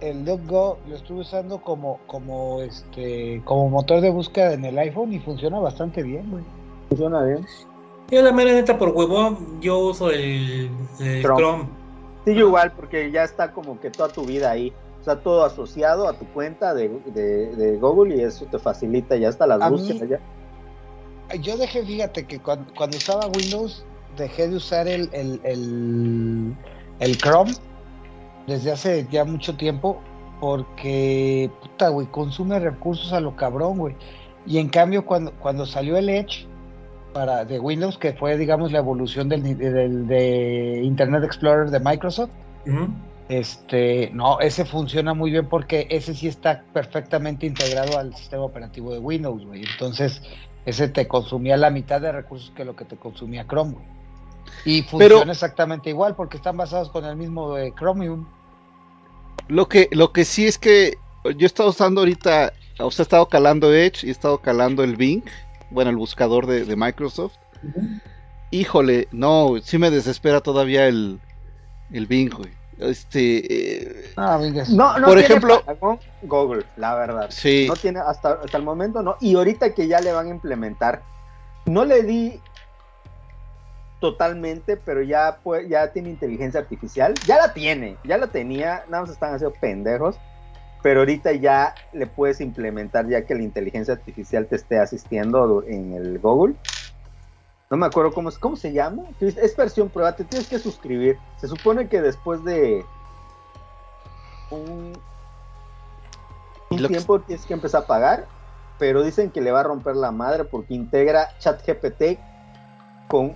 El 0.00 0.24
DuckDuckGo 0.24 0.78
lo 0.88 0.96
estuve 0.96 1.20
usando 1.20 1.60
como, 1.62 1.98
como 2.06 2.60
este, 2.60 3.40
como 3.44 3.68
motor 3.70 4.00
de 4.00 4.10
búsqueda 4.10 4.52
en 4.52 4.64
el 4.64 4.78
iPhone 4.78 5.12
y 5.12 5.18
funciona 5.20 5.58
bastante 5.58 6.02
bien, 6.02 6.30
güey. 6.30 6.44
funciona 6.88 7.22
bien. 7.24 7.44
Yo 8.10 8.22
la 8.22 8.30
mera 8.32 8.52
neta 8.52 8.78
por 8.78 8.90
huevón, 8.90 9.60
yo 9.60 9.78
uso 9.78 10.10
el, 10.10 10.70
el 11.00 11.22
Chrome. 11.22 11.40
Chrome. 11.40 11.64
Sí, 12.24 12.34
yo 12.34 12.46
igual, 12.48 12.72
porque 12.72 13.10
ya 13.10 13.24
está 13.24 13.52
como 13.52 13.80
que 13.80 13.90
toda 13.90 14.08
tu 14.10 14.22
vida 14.24 14.50
ahí. 14.50 14.72
O 15.00 15.04
sea, 15.04 15.20
todo 15.20 15.44
asociado 15.44 16.08
a 16.08 16.12
tu 16.14 16.24
cuenta 16.26 16.74
de, 16.74 16.88
de- 17.14 17.54
de 17.54 17.76
Google 17.78 18.16
y 18.16 18.20
eso 18.22 18.44
te 18.46 18.58
facilita 18.58 19.16
ya 19.16 19.28
hasta 19.28 19.46
las 19.46 19.60
A 19.62 19.70
mí- 19.70 19.76
búsquedas. 19.78 20.08
ya. 20.08 21.36
Yo 21.40 21.56
dejé, 21.56 21.84
fíjate 21.84 22.24
que 22.26 22.38
cuando, 22.40 22.72
cuando 22.76 22.96
usaba 22.96 23.26
Windows, 23.26 23.84
dejé 24.16 24.48
de 24.48 24.56
usar 24.56 24.86
el, 24.88 25.08
el, 25.12 25.40
el, 25.44 26.54
el 27.00 27.16
Chrome 27.18 27.52
desde 28.46 28.72
hace 28.72 29.06
ya 29.10 29.24
mucho 29.24 29.56
tiempo 29.56 30.00
porque, 30.40 31.50
puta, 31.62 31.88
güey, 31.88 32.06
consume 32.08 32.58
recursos 32.60 33.12
a 33.12 33.20
lo 33.20 33.36
cabrón, 33.36 33.78
güey. 33.78 33.94
Y 34.46 34.58
en 34.58 34.68
cambio, 34.68 35.04
cuando, 35.04 35.32
cuando 35.32 35.66
salió 35.66 35.96
el 35.96 36.08
Edge 36.08 36.46
para, 37.12 37.44
de 37.44 37.58
Windows, 37.58 37.98
que 37.98 38.12
fue, 38.12 38.36
digamos, 38.36 38.70
la 38.72 38.78
evolución 38.78 39.28
del, 39.28 39.42
del- 39.56 40.06
de 40.06 40.80
Internet 40.84 41.24
Explorer 41.24 41.70
de 41.70 41.80
Microsoft, 41.80 42.30
este, 43.28 44.10
no, 44.12 44.38
ese 44.40 44.64
funciona 44.64 45.14
muy 45.14 45.30
bien 45.30 45.48
porque 45.48 45.86
ese 45.90 46.14
sí 46.14 46.28
está 46.28 46.62
perfectamente 46.72 47.46
integrado 47.46 47.98
al 47.98 48.14
sistema 48.14 48.44
operativo 48.44 48.92
de 48.92 48.98
Windows, 48.98 49.44
güey. 49.44 49.62
Entonces, 49.64 50.22
ese 50.64 50.88
te 50.88 51.08
consumía 51.08 51.56
la 51.56 51.70
mitad 51.70 52.00
de 52.00 52.12
recursos 52.12 52.52
que 52.54 52.64
lo 52.64 52.76
que 52.76 52.84
te 52.84 52.96
consumía 52.96 53.46
Chrome, 53.46 53.72
güey. 53.72 53.86
Y 54.64 54.82
funciona 54.82 55.20
Pero- 55.20 55.32
exactamente 55.32 55.90
igual 55.90 56.14
porque 56.16 56.36
están 56.36 56.56
basados 56.56 56.90
con 56.90 57.04
el 57.04 57.16
mismo 57.16 57.54
de 57.54 57.72
Chromium. 57.74 58.26
Lo 59.48 59.68
que, 59.68 59.88
lo 59.92 60.12
que 60.12 60.24
sí 60.24 60.46
es 60.46 60.58
que 60.58 60.98
yo 61.24 61.32
he 61.40 61.44
estado 61.46 61.68
usando 61.70 62.00
ahorita, 62.00 62.52
o 62.80 62.90
sea, 62.90 63.02
he 63.02 63.04
estado 63.04 63.28
calando 63.28 63.72
Edge 63.72 64.04
y 64.04 64.08
he 64.08 64.12
estado 64.12 64.38
calando 64.38 64.82
el 64.82 64.96
Bing, 64.96 65.22
bueno, 65.70 65.90
el 65.90 65.96
buscador 65.96 66.46
de, 66.46 66.64
de 66.64 66.76
Microsoft. 66.76 67.34
Híjole, 68.50 69.08
no, 69.12 69.54
sí 69.62 69.76
me 69.78 69.90
desespera 69.90 70.40
todavía 70.40 70.86
el, 70.86 71.20
el 71.92 72.06
Bing, 72.06 72.30
güey. 72.32 72.50
Este, 72.78 73.80
eh, 74.08 74.12
Ah, 74.16 74.36
venga, 74.36 74.64
No, 74.68 74.98
no 74.98 75.06
Por 75.06 75.18
tiene 75.18 75.34
ejemplo- 75.34 75.62
Google, 76.22 76.64
la 76.76 76.94
verdad. 76.94 77.26
sí, 77.30 77.66
No 77.68 77.74
tiene 77.74 78.00
hasta, 78.00 78.32
hasta 78.44 78.56
el 78.58 78.62
momento, 78.64 79.02
no. 79.02 79.16
Y 79.20 79.34
ahorita 79.34 79.74
que 79.74 79.88
ya 79.88 80.00
le 80.00 80.12
van 80.12 80.26
a 80.26 80.30
implementar, 80.30 81.02
no 81.64 81.84
le 81.84 82.02
di 82.02 82.40
totalmente, 84.10 84.76
pero 84.76 85.02
ya, 85.02 85.38
pues, 85.42 85.68
ya 85.68 85.92
tiene 85.92 86.10
inteligencia 86.10 86.60
artificial. 86.60 87.14
Ya 87.26 87.36
la 87.38 87.52
tiene, 87.52 87.98
ya 88.04 88.16
la 88.18 88.28
tenía, 88.28 88.84
nada 88.88 89.02
más 89.02 89.10
están 89.10 89.34
haciendo 89.34 89.56
pendejos. 89.60 90.18
Pero 90.82 91.00
ahorita 91.00 91.32
ya 91.32 91.74
le 91.92 92.06
puedes 92.06 92.40
implementar 92.40 93.08
ya 93.08 93.24
que 93.24 93.34
la 93.34 93.42
inteligencia 93.42 93.94
artificial 93.94 94.46
te 94.46 94.54
esté 94.56 94.78
asistiendo 94.78 95.64
en 95.66 95.94
el 95.94 96.18
Google. 96.20 96.54
No 97.70 97.76
me 97.76 97.86
acuerdo 97.86 98.12
cómo, 98.12 98.28
es- 98.28 98.38
cómo 98.38 98.54
se 98.54 98.72
llama. 98.72 99.02
Es 99.20 99.56
versión 99.56 99.88
prueba, 99.88 100.14
te 100.14 100.22
tienes 100.24 100.46
que 100.48 100.60
suscribir. 100.60 101.18
Se 101.40 101.48
supone 101.48 101.88
que 101.88 102.00
después 102.00 102.44
de 102.44 102.84
un, 104.50 104.92
un 106.70 106.80
Lo 106.82 106.86
que- 106.88 106.94
tiempo 106.94 107.18
tienes 107.20 107.44
que 107.44 107.54
empezar 107.54 107.82
a 107.82 107.86
pagar, 107.88 108.26
pero 108.78 109.02
dicen 109.02 109.32
que 109.32 109.40
le 109.40 109.50
va 109.50 109.60
a 109.60 109.64
romper 109.64 109.96
la 109.96 110.12
madre 110.12 110.44
porque 110.44 110.74
integra 110.74 111.28
ChatGPT 111.40 112.20
con 113.08 113.34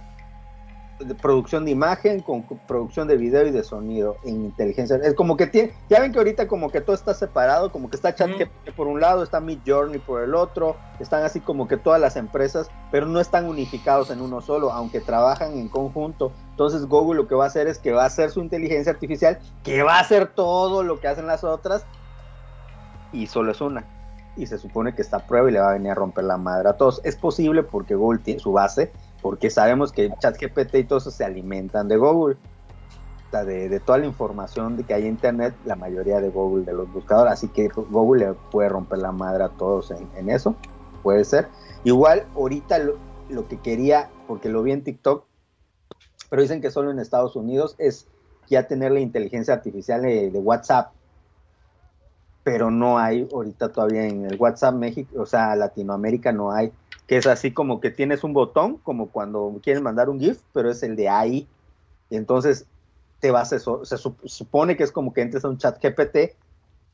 de 1.00 1.14
producción 1.14 1.64
de 1.64 1.70
imagen, 1.70 2.20
con 2.20 2.42
co- 2.42 2.58
producción 2.68 3.08
de 3.08 3.16
video 3.16 3.46
y 3.46 3.50
de 3.50 3.64
sonido 3.64 4.16
en 4.24 4.44
inteligencia. 4.44 4.96
Es 4.96 5.14
como 5.14 5.36
que 5.36 5.46
tiene, 5.46 5.72
ya 5.88 6.00
ven 6.00 6.12
que 6.12 6.18
ahorita 6.18 6.46
como 6.46 6.70
que 6.70 6.80
todo 6.80 6.94
está 6.94 7.14
separado, 7.14 7.72
como 7.72 7.88
que 7.90 7.96
está 7.96 8.14
ChatGPT 8.14 8.70
por 8.76 8.86
un 8.86 9.00
lado, 9.00 9.22
está 9.22 9.40
Midjourney 9.40 9.98
por 9.98 10.22
el 10.22 10.34
otro, 10.34 10.76
están 10.98 11.22
así 11.24 11.40
como 11.40 11.66
que 11.66 11.76
todas 11.76 12.00
las 12.00 12.16
empresas, 12.16 12.70
pero 12.90 13.06
no 13.06 13.18
están 13.20 13.46
unificados 13.46 14.10
en 14.10 14.20
uno 14.20 14.40
solo, 14.40 14.72
aunque 14.72 15.00
trabajan 15.00 15.54
en 15.54 15.68
conjunto. 15.68 16.32
Entonces 16.50 16.86
Google 16.86 17.16
lo 17.22 17.26
que 17.26 17.34
va 17.34 17.44
a 17.44 17.48
hacer 17.48 17.66
es 17.66 17.78
que 17.78 17.92
va 17.92 18.02
a 18.02 18.06
hacer 18.06 18.30
su 18.30 18.40
inteligencia 18.40 18.92
artificial, 18.92 19.38
que 19.64 19.82
va 19.82 19.96
a 19.96 20.00
hacer 20.00 20.28
todo 20.28 20.82
lo 20.82 21.00
que 21.00 21.08
hacen 21.08 21.26
las 21.26 21.44
otras, 21.44 21.84
y 23.12 23.26
solo 23.26 23.52
es 23.52 23.60
una. 23.60 23.84
Y 24.36 24.46
se 24.46 24.58
supone 24.58 24.94
que 24.94 25.02
está 25.02 25.18
a 25.18 25.26
prueba 25.26 25.50
y 25.50 25.52
le 25.52 25.60
va 25.60 25.70
a 25.70 25.72
venir 25.72 25.90
a 25.90 25.94
romper 25.94 26.24
la 26.24 26.36
madre 26.36 26.68
a 26.68 26.74
todos. 26.74 27.00
Es 27.04 27.16
posible 27.16 27.62
porque 27.64 27.94
Google 27.94 28.20
tiene 28.20 28.38
su 28.38 28.52
base, 28.52 28.92
porque 29.22 29.50
sabemos 29.50 29.92
que 29.92 30.10
ChatGPT 30.18 30.74
y 30.76 30.84
todo 30.84 30.98
eso 30.98 31.10
se 31.10 31.24
alimentan 31.24 31.88
de 31.88 31.96
Google. 31.96 32.36
O 33.28 33.30
sea, 33.30 33.44
de, 33.44 33.68
de 33.68 33.80
toda 33.80 33.98
la 33.98 34.06
información 34.06 34.76
de 34.76 34.84
que 34.84 34.94
hay 34.94 35.02
en 35.02 35.10
Internet, 35.10 35.54
la 35.64 35.76
mayoría 35.76 36.20
de 36.20 36.30
Google, 36.30 36.64
de 36.64 36.72
los 36.72 36.92
buscadores. 36.92 37.32
Así 37.32 37.48
que 37.48 37.68
Google 37.68 38.26
le 38.26 38.34
puede 38.50 38.68
romper 38.68 38.98
la 38.98 39.12
madre 39.12 39.44
a 39.44 39.50
todos 39.50 39.92
en, 39.92 40.30
eso. 40.30 40.56
Puede 41.02 41.24
ser. 41.24 41.48
Igual, 41.84 42.26
ahorita 42.34 42.78
lo, 42.78 42.98
lo 43.28 43.46
que 43.46 43.58
quería, 43.58 44.10
porque 44.26 44.48
lo 44.48 44.62
vi 44.62 44.72
en 44.72 44.82
TikTok, 44.82 45.24
pero 46.28 46.42
dicen 46.42 46.60
que 46.60 46.70
solo 46.70 46.90
en 46.90 46.98
Estados 46.98 47.36
Unidos, 47.36 47.76
es 47.78 48.08
ya 48.48 48.66
tener 48.66 48.90
la 48.90 49.00
inteligencia 49.00 49.54
artificial 49.54 50.02
de, 50.02 50.30
de 50.30 50.38
WhatsApp 50.38 50.92
pero 52.42 52.70
no 52.70 52.98
hay 52.98 53.28
ahorita 53.32 53.70
todavía 53.70 54.06
en 54.06 54.24
el 54.24 54.36
WhatsApp 54.36 54.74
México, 54.74 55.20
o 55.20 55.26
sea, 55.26 55.54
Latinoamérica 55.56 56.32
no 56.32 56.52
hay, 56.52 56.72
que 57.10 57.16
es 57.16 57.26
así 57.26 57.52
como 57.52 57.80
que 57.80 57.90
tienes 57.90 58.22
un 58.22 58.32
botón, 58.34 58.78
como 58.84 59.10
cuando 59.10 59.58
quieres 59.64 59.82
mandar 59.82 60.08
un 60.08 60.20
GIF, 60.20 60.42
pero 60.52 60.70
es 60.70 60.80
el 60.84 60.94
de 60.94 61.08
ahí, 61.08 61.48
y 62.08 62.16
entonces 62.16 62.68
te 63.18 63.32
vas 63.32 63.52
a 63.52 63.56
eso, 63.56 63.84
se 63.84 63.96
sup- 63.96 64.20
supone 64.26 64.76
que 64.76 64.84
es 64.84 64.92
como 64.92 65.12
que 65.12 65.20
entres 65.22 65.44
a 65.44 65.48
un 65.48 65.58
chat 65.58 65.76
GPT 65.82 66.36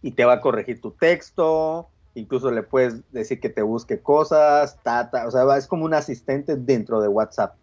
y 0.00 0.12
te 0.12 0.24
va 0.24 0.32
a 0.32 0.40
corregir 0.40 0.80
tu 0.80 0.92
texto, 0.92 1.90
incluso 2.14 2.50
le 2.50 2.62
puedes 2.62 3.02
decir 3.12 3.40
que 3.40 3.50
te 3.50 3.60
busque 3.60 4.00
cosas, 4.00 4.78
ta, 4.82 5.10
ta, 5.10 5.26
o 5.26 5.30
sea, 5.30 5.44
va- 5.44 5.58
es 5.58 5.66
como 5.66 5.84
un 5.84 5.92
asistente 5.92 6.56
dentro 6.56 7.02
de 7.02 7.08
WhatsApp. 7.08 7.54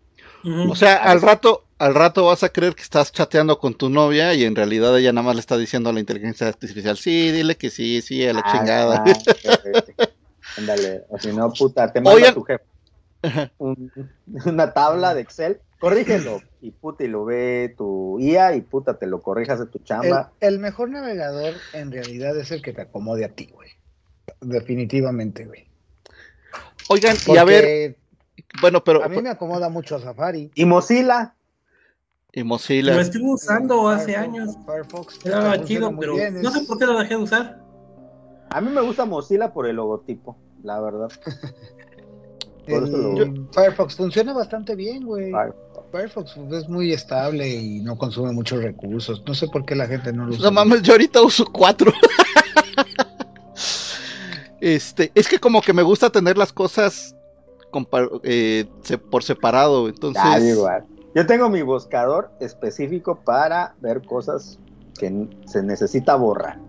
o 0.70 0.76
sea, 0.76 0.98
al 0.98 1.24
rato, 1.24 1.64
al 1.80 1.96
rato 1.96 2.26
vas 2.26 2.44
a 2.44 2.50
creer 2.50 2.76
que 2.76 2.84
estás 2.84 3.12
chateando 3.12 3.58
con 3.58 3.74
tu 3.74 3.90
novia 3.90 4.32
y 4.36 4.44
en 4.44 4.56
realidad 4.56 4.96
ella 4.96 5.12
nada 5.12 5.26
más 5.26 5.34
le 5.36 5.42
está 5.42 5.58
diciendo 5.58 5.90
a 5.90 5.94
la 5.94 6.02
inteligencia 6.02 6.50
artificial, 6.50 6.98
sí, 6.98 7.32
dile 7.32 7.56
que 7.56 7.72
sí, 7.72 8.00
sí, 8.04 8.24
a 8.28 8.34
la 8.34 8.44
Ah, 8.44 8.44
chingada. 8.44 9.02
ah, 9.04 9.18
Ándale, 10.58 11.04
o 11.10 11.18
si 11.18 11.28
no, 11.30 11.52
puta, 11.54 11.92
te 11.92 12.00
manda 12.02 12.16
Oigan. 12.16 12.34
tu 12.34 12.44
jefe 12.44 12.64
un- 13.58 13.92
una 14.46 14.74
tabla 14.74 15.14
de 15.14 15.22
Excel, 15.22 15.62
corrígelo, 15.80 16.42
y 16.62 16.72
puta, 16.72 17.04
y 17.04 17.08
lo 17.08 17.26
ve 17.26 17.74
tu 17.78 18.20
IA, 18.20 18.56
y 18.56 18.62
puta, 18.62 18.98
te 18.98 19.08
lo 19.08 19.22
corrijas 19.22 19.60
de 19.60 19.66
tu 19.68 19.80
chamba. 19.80 20.32
el 20.40 20.60
mejor 20.60 20.90
navegador 20.90 21.56
en 21.74 21.92
realidad 21.92 22.38
es 22.38 22.52
el 22.52 22.62
que 22.62 22.74
te 22.74 22.82
acomode 22.82 23.26
a 23.26 23.30
ti, 23.30 23.50
güey. 23.54 23.70
Definitivamente, 24.42 25.46
güey. 25.46 25.68
Oigan, 26.90 27.16
y 27.28 27.38
a 27.38 27.44
ver, 27.44 27.98
bueno, 28.62 28.84
pero 28.84 29.04
a 29.04 29.08
mí 29.08 29.22
me 29.22 29.30
acomoda 29.30 29.70
mucho 29.70 30.00
Safari. 30.00 30.52
Y 30.56 30.66
Mozilla, 30.66 31.36
y 32.32 32.44
Mozilla. 32.44 32.96
Lo 32.96 33.02
estuve 33.02 33.34
usando 33.34 33.88
hace 33.90 34.14
Firefox- 34.14 34.18
años. 34.18 34.58
Firefox 34.66 35.26
Era 35.26 35.64
chido, 35.64 35.98
pero 35.98 36.16
bien, 36.16 36.42
no 36.42 36.52
sé 36.52 36.62
por 36.66 36.78
qué 36.78 36.86
lo 36.86 37.00
dejé 37.00 37.16
de 37.16 37.24
usar. 37.24 37.64
A 38.54 38.62
mí 38.62 38.70
me 38.70 38.82
gusta 38.82 39.06
Mozilla 39.06 39.52
por 39.54 39.68
el 39.68 39.76
logotipo, 39.78 40.38
la 40.64 40.80
verdad. 40.80 41.10
Lo- 42.68 43.48
Firefox 43.52 43.96
funciona 43.98 44.32
bastante 44.34 44.76
bien, 44.76 45.06
güey. 45.06 45.32
Firefox. 45.32 45.92
Firefox 45.92 46.38
es 46.54 46.70
muy 46.70 46.94
estable 46.94 47.50
y 47.50 47.82
no 47.82 47.98
consume 47.98 48.32
muchos 48.32 48.64
recursos. 48.64 49.22
No 49.28 49.34
sé 49.34 49.48
por 49.50 49.66
qué 49.66 49.76
la 49.76 49.86
gente 49.86 50.14
no 50.14 50.26
lo 50.26 50.32
usa. 50.34 50.46
No 50.46 50.52
mames, 50.52 50.82
yo 50.82 50.94
ahorita 50.94 51.22
uso 51.22 51.46
cuatro. 51.52 51.92
este, 54.62 55.12
es 55.14 55.28
que 55.28 55.40
como 55.40 55.62
que 55.62 55.74
me 55.74 55.84
gusta 55.84 56.10
tener 56.10 56.38
las 56.38 56.54
cosas 56.54 57.16
eh, 58.24 58.66
se- 58.82 58.98
por 58.98 59.24
separado, 59.24 59.88
entonces. 59.90 60.22
Ah, 60.26 60.40
igual. 60.40 60.86
Yo 61.16 61.26
tengo 61.28 61.50
mi 61.50 61.62
buscador 61.62 62.32
específico 62.40 63.20
para 63.24 63.76
ver 63.82 64.04
cosas 64.04 64.58
que 64.98 65.28
se 65.46 65.64
necesita 65.64 66.16
borrar. 66.16 66.60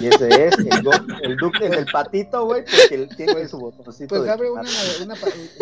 Y 0.00 0.06
ese 0.08 0.46
es 0.46 0.58
el, 0.58 0.88
el 1.22 1.36
duque 1.36 1.68
del 1.68 1.86
patito, 1.86 2.44
güey, 2.46 2.64
porque 2.64 2.94
él 2.94 3.08
tiene 3.16 3.46
su 3.46 3.58
botoncito. 3.58 4.08
Pues 4.08 4.24
de 4.24 4.30
abre 4.30 4.50
una, 4.50 4.62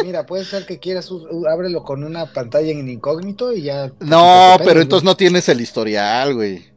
mira, 0.02 0.24
puede 0.26 0.44
ser 0.44 0.66
que 0.66 0.78
quieras, 0.78 1.10
ábrelo 1.50 1.82
con 1.82 2.04
una 2.04 2.26
pantalla 2.26 2.70
en 2.70 2.88
incógnito 2.88 3.52
y 3.52 3.62
ya. 3.62 3.92
No, 4.00 4.56
pero 4.64 4.80
entonces 4.80 5.04
no 5.04 5.16
tienes 5.16 5.48
el 5.48 5.60
historial, 5.60 6.34
güey. 6.34 6.70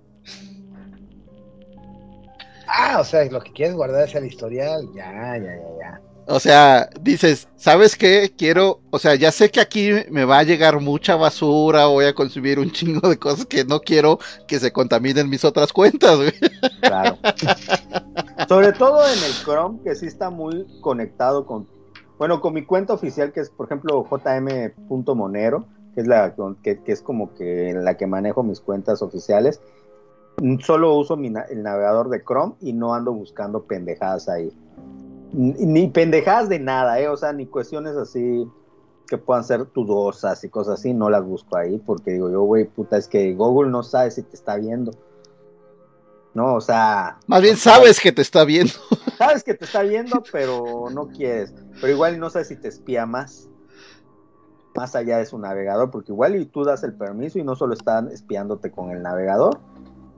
Ah, 2.68 2.98
o 3.00 3.04
sea, 3.04 3.24
lo 3.26 3.40
que 3.42 3.52
quieres 3.52 3.76
guardar 3.76 4.08
es 4.08 4.16
el 4.16 4.26
historial. 4.26 4.90
Ya, 4.96 5.38
ya, 5.38 5.44
ya, 5.44 5.70
ya. 5.80 6.02
O 6.26 6.40
sea, 6.40 6.90
dices, 7.02 7.50
¿sabes 7.58 7.98
qué? 7.98 8.34
Quiero, 8.38 8.80
o 8.92 9.00
sea, 9.00 9.16
ya 9.16 9.32
sé 9.32 9.50
que 9.50 9.60
aquí 9.60 9.92
me 10.10 10.24
va 10.24 10.40
a 10.40 10.44
llegar 10.44 10.80
mucha 10.80 11.16
basura, 11.16 11.88
voy 11.88 12.06
a 12.06 12.16
consumir 12.16 12.60
un 12.60 12.72
chingo 12.72 13.10
de 13.10 13.18
cosas 13.18 13.46
que 13.46 13.66
no 13.66 13.82
quiero 13.82 14.20
que 14.48 14.60
se 14.60 14.72
contaminen 14.72 15.30
mis 15.30 15.44
otras 15.44 15.74
cuentas, 15.74 16.16
güey. 16.16 16.34
Claro. 16.82 17.18
Sobre 18.48 18.72
todo 18.74 19.06
en 19.06 19.22
el 19.24 19.34
Chrome, 19.44 19.80
que 19.84 19.96
sí 19.96 20.06
está 20.06 20.30
muy 20.30 20.66
conectado 20.82 21.46
con, 21.46 21.68
bueno, 22.18 22.40
con 22.40 22.54
mi 22.54 22.64
cuenta 22.64 22.94
oficial, 22.94 23.34
que 23.34 23.42
es, 23.42 23.50
por 23.50 23.66
ejemplo, 23.66 24.06
jm.monero, 24.06 25.66
que 25.94 26.02
es 26.02 26.08
la 26.08 26.36
que, 26.64 26.80
es 26.86 27.02
como 27.02 27.34
que 27.34 27.74
la 27.76 27.98
que 27.98 28.08
manejo 28.08 28.44
mis 28.44 28.62
cuentas 28.62 29.02
oficiales. 29.02 29.62
Solo 30.62 30.96
uso 30.96 31.16
mi 31.16 31.28
el 31.28 31.64
navegador 31.64 32.10
de 32.10 32.24
Chrome 32.24 32.56
y 32.62 32.74
no 32.74 32.96
ando 32.96 33.14
buscando 33.14 33.64
pendejadas 33.64 34.30
ahí. 34.30 34.52
Ni, 35.34 35.88
pendejadas 35.88 36.48
de 36.48 36.60
nada, 36.60 37.00
¿eh? 37.00 37.08
O 37.08 37.18
sea, 37.18 37.34
ni 37.34 37.48
cuestiones 37.48 37.96
así 37.96 38.48
que 39.08 39.18
puedan 39.18 39.44
ser 39.44 39.72
dudosas 39.74 40.44
y 40.44 40.50
cosas 40.50 40.80
así, 40.80 40.94
no 40.94 41.10
las 41.10 41.24
busco 41.24 41.58
ahí, 41.58 41.78
porque 41.80 42.12
digo 42.12 42.30
yo, 42.30 42.44
güey, 42.44 42.66
puta, 42.66 42.98
es 42.98 43.08
que 43.08 43.34
Google 43.34 43.70
no 43.70 43.84
sabe 43.84 44.12
si 44.12 44.22
te 44.22 44.36
está 44.36 44.56
viendo. 44.56 44.92
No, 46.34 46.56
o 46.56 46.62
sea, 46.62 47.20
Más 47.28 47.42
bien 47.42 47.58
sabes 47.58 48.00
que 48.00 48.12
te 48.12 48.22
está 48.22 48.44
viendo. 48.44 48.74
sabes 49.18 49.44
que 49.44 49.54
te 49.54 49.66
está 49.66 49.84
viendo, 49.84 50.24
pero 50.32 50.86
no 50.92 51.10
quieres. 51.10 51.54
Pero 51.80 51.94
igual 51.94 52.20
no 52.20 52.30
sabes 52.30 52.48
si 52.48 52.56
te 52.56 52.68
espía 52.68 53.06
más. 53.06 53.50
Más 54.76 54.96
allá 54.96 55.18
de 55.18 55.26
su 55.28 55.38
navegador, 55.38 55.92
porque 55.92 56.12
igual 56.12 56.36
y 56.36 56.46
tú 56.46 56.64
das 56.64 56.84
el 56.84 56.94
permiso 56.94 57.38
y 57.38 57.44
no 57.44 57.56
solo 57.56 57.76
están 57.76 58.08
espiándote 58.08 58.72
con 58.72 58.90
el 58.90 59.04
navegador. 59.04 59.60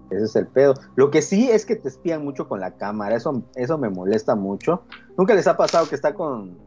Ese 0.10 0.26
es 0.26 0.36
el 0.36 0.48
pedo. 0.48 0.76
Lo 0.96 1.12
que 1.12 1.22
sí 1.22 1.50
es 1.50 1.66
que 1.66 1.76
te 1.76 1.90
espían 1.90 2.24
mucho 2.24 2.48
con 2.48 2.62
la 2.62 2.78
cámara. 2.78 3.16
Eso, 3.16 3.44
eso 3.56 3.78
me 3.78 3.90
molesta 3.90 4.36
mucho. 4.36 4.84
¿Nunca 5.18 5.34
les 5.34 5.48
ha 5.48 5.56
pasado 5.58 5.88
que 5.88 5.96
está 5.96 6.14
con. 6.14 6.58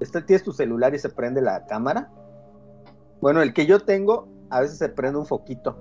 está- 0.00 0.24
tienes 0.24 0.42
tu 0.42 0.52
celular 0.52 0.94
y 0.94 0.98
se 0.98 1.08
prende 1.08 1.40
la 1.40 1.66
cámara? 1.66 2.10
Bueno, 3.20 3.40
el 3.42 3.52
que 3.54 3.66
yo 3.66 3.80
tengo, 3.80 4.28
a 4.50 4.60
veces 4.60 4.78
se 4.78 4.88
prende 4.88 5.18
un 5.18 5.26
foquito. 5.26 5.76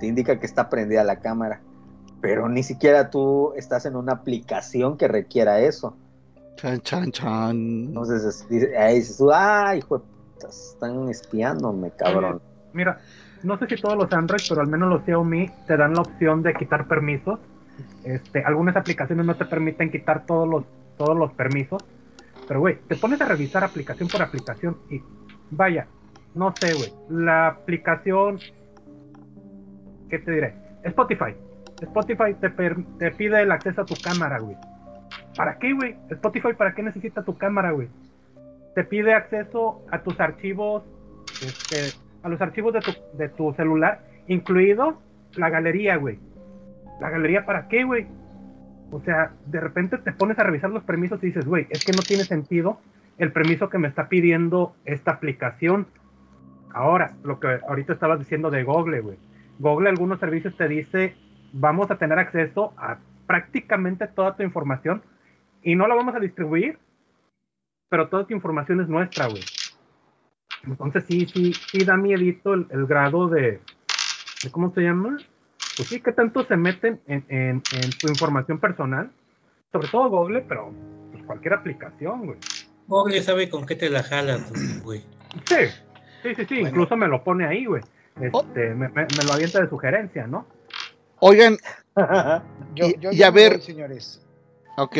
Te 0.00 0.06
indica 0.06 0.40
que 0.40 0.46
está 0.46 0.68
prendida 0.68 1.04
la 1.04 1.20
cámara 1.20 1.60
pero 2.22 2.48
ni 2.48 2.62
siquiera 2.62 3.10
tú 3.10 3.52
estás 3.56 3.84
en 3.84 3.96
una 3.96 4.12
aplicación 4.12 4.96
que 4.96 5.08
requiera 5.08 5.58
eso. 5.58 5.96
Chan, 6.54 6.80
chan, 6.82 7.10
chan. 7.10 7.56
Entonces 7.88 8.46
ahí 8.78 9.00
dices, 9.00 9.16
tú, 9.16 9.32
ay, 9.32 9.78
hijo 9.78 9.98
de 9.98 10.04
puta, 10.04 10.48
están 10.48 11.08
espiándome, 11.08 11.90
cabrón. 11.90 12.40
Mira, 12.72 13.00
no 13.42 13.58
sé 13.58 13.66
si 13.66 13.74
todos 13.82 13.96
los 13.96 14.12
Android, 14.12 14.40
pero 14.48 14.60
al 14.60 14.68
menos 14.68 14.88
los 14.88 15.02
Xiaomi 15.04 15.50
te 15.66 15.76
dan 15.76 15.94
la 15.94 16.02
opción 16.02 16.44
de 16.44 16.54
quitar 16.54 16.86
permisos. 16.86 17.40
Este, 18.04 18.42
algunas 18.44 18.76
aplicaciones 18.76 19.24
no 19.24 19.34
te 19.36 19.44
permiten 19.44 19.90
quitar 19.90 20.26
todos 20.26 20.48
los, 20.48 20.64
todos 20.96 21.16
los 21.16 21.32
permisos. 21.32 21.82
Pero, 22.48 22.60
güey, 22.60 22.78
te 22.88 22.96
pones 22.96 23.20
a 23.20 23.26
revisar 23.26 23.64
aplicación 23.64 24.08
por 24.08 24.22
aplicación 24.22 24.76
y 24.90 25.00
vaya, 25.50 25.86
no 26.34 26.52
sé, 26.56 26.74
güey. 26.74 26.92
La 27.08 27.46
aplicación, 27.48 28.38
¿qué 30.10 30.18
te 30.18 30.30
diré? 30.32 30.54
Spotify. 30.84 31.34
Spotify 31.80 32.34
te, 32.40 32.50
per- 32.50 32.84
te 32.98 33.10
pide 33.12 33.42
el 33.42 33.52
acceso 33.52 33.82
a 33.82 33.84
tu 33.84 33.94
cámara, 34.02 34.38
güey. 34.38 34.56
¿Para 35.36 35.58
qué, 35.58 35.72
güey? 35.72 35.96
Spotify, 36.10 36.52
¿para 36.56 36.74
qué 36.74 36.82
necesita 36.82 37.22
tu 37.22 37.36
cámara, 37.36 37.70
güey? 37.72 37.88
Te 38.74 38.84
pide 38.84 39.14
acceso 39.14 39.84
a 39.90 40.02
tus 40.02 40.18
archivos, 40.20 40.82
este, 41.42 41.96
a 42.22 42.28
los 42.28 42.40
archivos 42.40 42.72
de 42.72 42.80
tu, 42.80 42.92
de 43.16 43.28
tu 43.28 43.52
celular, 43.54 44.00
incluido 44.26 45.00
la 45.36 45.50
galería, 45.50 45.96
güey. 45.96 46.18
¿La 47.02 47.10
galería 47.10 47.44
para 47.44 47.66
qué, 47.66 47.82
güey? 47.82 48.06
O 48.92 49.00
sea, 49.00 49.32
de 49.46 49.58
repente 49.58 49.98
te 49.98 50.12
pones 50.12 50.38
a 50.38 50.44
revisar 50.44 50.70
los 50.70 50.84
permisos 50.84 51.20
y 51.24 51.26
dices, 51.26 51.44
güey, 51.44 51.66
es 51.68 51.82
que 51.82 51.92
no 51.92 52.02
tiene 52.02 52.24
sentido 52.26 52.78
el 53.18 53.32
permiso 53.32 53.68
que 53.68 53.78
me 53.78 53.88
está 53.88 54.08
pidiendo 54.08 54.76
esta 54.84 55.10
aplicación. 55.10 55.88
Ahora, 56.72 57.16
lo 57.24 57.40
que 57.40 57.58
ahorita 57.68 57.94
estabas 57.94 58.20
diciendo 58.20 58.52
de 58.52 58.62
Google, 58.62 59.00
güey. 59.00 59.18
Google 59.58 59.88
algunos 59.88 60.20
servicios 60.20 60.56
te 60.56 60.68
dice, 60.68 61.16
vamos 61.52 61.90
a 61.90 61.96
tener 61.96 62.20
acceso 62.20 62.72
a 62.76 62.98
prácticamente 63.26 64.06
toda 64.06 64.36
tu 64.36 64.44
información 64.44 65.02
y 65.60 65.74
no 65.74 65.88
la 65.88 65.96
vamos 65.96 66.14
a 66.14 66.20
distribuir, 66.20 66.78
pero 67.88 68.10
toda 68.10 68.28
tu 68.28 68.32
información 68.32 68.80
es 68.80 68.86
nuestra, 68.86 69.26
güey. 69.26 69.42
Entonces 70.62 71.04
sí, 71.08 71.26
sí, 71.26 71.52
sí 71.52 71.84
da 71.84 71.96
miedito 71.96 72.54
el, 72.54 72.86
grado 72.86 73.26
de, 73.26 73.60
¿cómo 74.52 74.72
se 74.72 74.82
llama? 74.82 75.18
Pues 75.76 75.88
sí, 75.88 76.00
que 76.00 76.12
tanto 76.12 76.44
se 76.44 76.56
meten 76.56 77.00
en, 77.06 77.24
en, 77.28 77.62
en 77.72 77.90
tu 77.98 78.08
información 78.08 78.58
personal, 78.58 79.10
sobre 79.72 79.88
todo 79.88 80.10
Google, 80.10 80.42
pero 80.48 80.72
pues 81.12 81.24
cualquier 81.24 81.54
aplicación, 81.54 82.26
güey. 82.26 82.38
Google 82.88 83.22
sabe 83.22 83.48
con 83.48 83.64
qué 83.64 83.74
te 83.76 83.88
la 83.88 84.02
jalas, 84.02 84.52
güey. 84.82 85.00
Sí, 85.46 85.54
sí, 86.22 86.34
sí, 86.34 86.44
sí, 86.46 86.58
incluso 86.60 86.96
me 86.96 87.08
lo 87.08 87.24
pone 87.24 87.46
ahí, 87.46 87.64
güey. 87.64 87.82
Este, 88.20 88.74
me, 88.74 88.88
me- 88.90 89.06
me 89.06 89.24
lo 89.26 89.32
avienta 89.32 89.60
de 89.62 89.68
sugerencia, 89.70 90.26
¿no? 90.26 90.46
Oigan, 91.20 91.56
Yo, 92.74 92.86
Y- 92.88 92.98
yo 93.00 93.12
y 93.12 93.22
a 93.22 93.30
ver- 93.30 93.52
voy, 93.54 93.62
señores. 93.62 94.20
ok. 94.76 94.96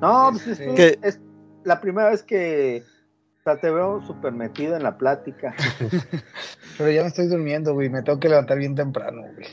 No, 0.00 0.28
pues 0.32 0.46
es, 0.46 0.58
Sí. 0.58 0.64
¿Qué? 0.76 0.98
es 1.02 1.20
la 1.64 1.80
primera 1.80 2.10
vez 2.10 2.22
que 2.22 2.82
sea, 3.44 3.60
te 3.60 3.70
veo 3.70 4.02
súper 4.06 4.32
metido 4.32 4.76
en 4.76 4.82
la 4.82 4.96
plática. 4.98 5.54
Pero 6.78 6.90
ya 6.90 7.02
me 7.02 7.08
estoy 7.08 7.26
durmiendo, 7.28 7.74
güey. 7.74 7.88
Me 7.88 8.02
tengo 8.02 8.18
que 8.20 8.28
levantar 8.28 8.58
bien 8.58 8.74
temprano, 8.74 9.22
güey. 9.34 9.46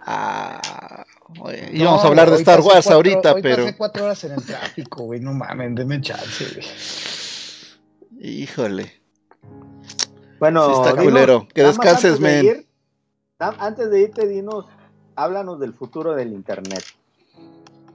Ah, 0.00 1.04
No, 1.36 1.52
íbamos 1.72 2.04
a 2.04 2.08
hablar 2.08 2.30
de 2.30 2.36
Star 2.36 2.60
Wars 2.60 2.86
cuatro- 2.86 2.94
ahorita, 2.94 3.34
hoy 3.34 3.42
pero. 3.42 3.64
pasé 3.64 3.76
cuatro 3.76 4.04
horas 4.04 4.24
en 4.24 4.32
el 4.32 4.44
tráfico, 4.44 5.04
güey. 5.04 5.20
No 5.20 5.32
mames, 5.34 5.74
denme 5.74 6.00
chance, 6.00 6.44
güey. 6.54 6.66
Híjole. 8.20 8.92
Bueno, 10.40 10.66
Sí 10.66 10.72
está 10.72 10.90
dinos, 10.92 11.04
culero. 11.04 11.48
Que 11.52 11.62
descanses, 11.64 12.12
antes 12.14 12.20
de 12.20 12.42
men. 12.44 12.66
antes 13.58 13.90
de 13.90 14.00
irte, 14.00 14.26
dinos, 14.26 14.66
háblanos 15.16 15.60
del 15.60 15.74
futuro 15.74 16.14
del 16.14 16.32
Internet. 16.32 16.84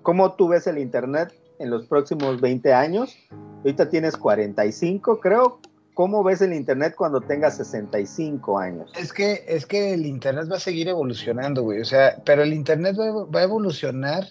¿Cómo 0.02 0.34
tú 0.34 0.50
ves 0.50 0.68
el 0.68 0.78
Internet 0.78 1.34
en 1.60 1.70
los 1.70 1.86
próximos 1.88 2.40
20 2.42 2.74
años? 2.74 3.16
Ahorita 3.58 3.90
tienes 3.90 4.18
45, 4.18 5.20
creo. 5.20 5.60
¿Cómo 5.94 6.24
ves 6.24 6.42
el 6.42 6.54
Internet 6.54 6.96
cuando 6.98 7.22
tengas 7.22 7.58
65 7.58 8.58
años? 8.60 8.92
Es 8.98 9.14
que, 9.14 9.46
es 9.48 9.66
que 9.68 9.94
el 9.94 10.08
internet 10.08 10.48
va 10.52 10.56
a 10.56 10.60
seguir 10.60 10.88
evolucionando, 10.88 11.62
güey. 11.62 11.82
O 11.82 11.86
sea, 11.86 12.18
pero 12.26 12.42
el 12.42 12.52
internet 12.54 12.96
va, 13.00 13.26
va 13.26 13.40
a 13.42 13.44
evolucionar 13.44 14.26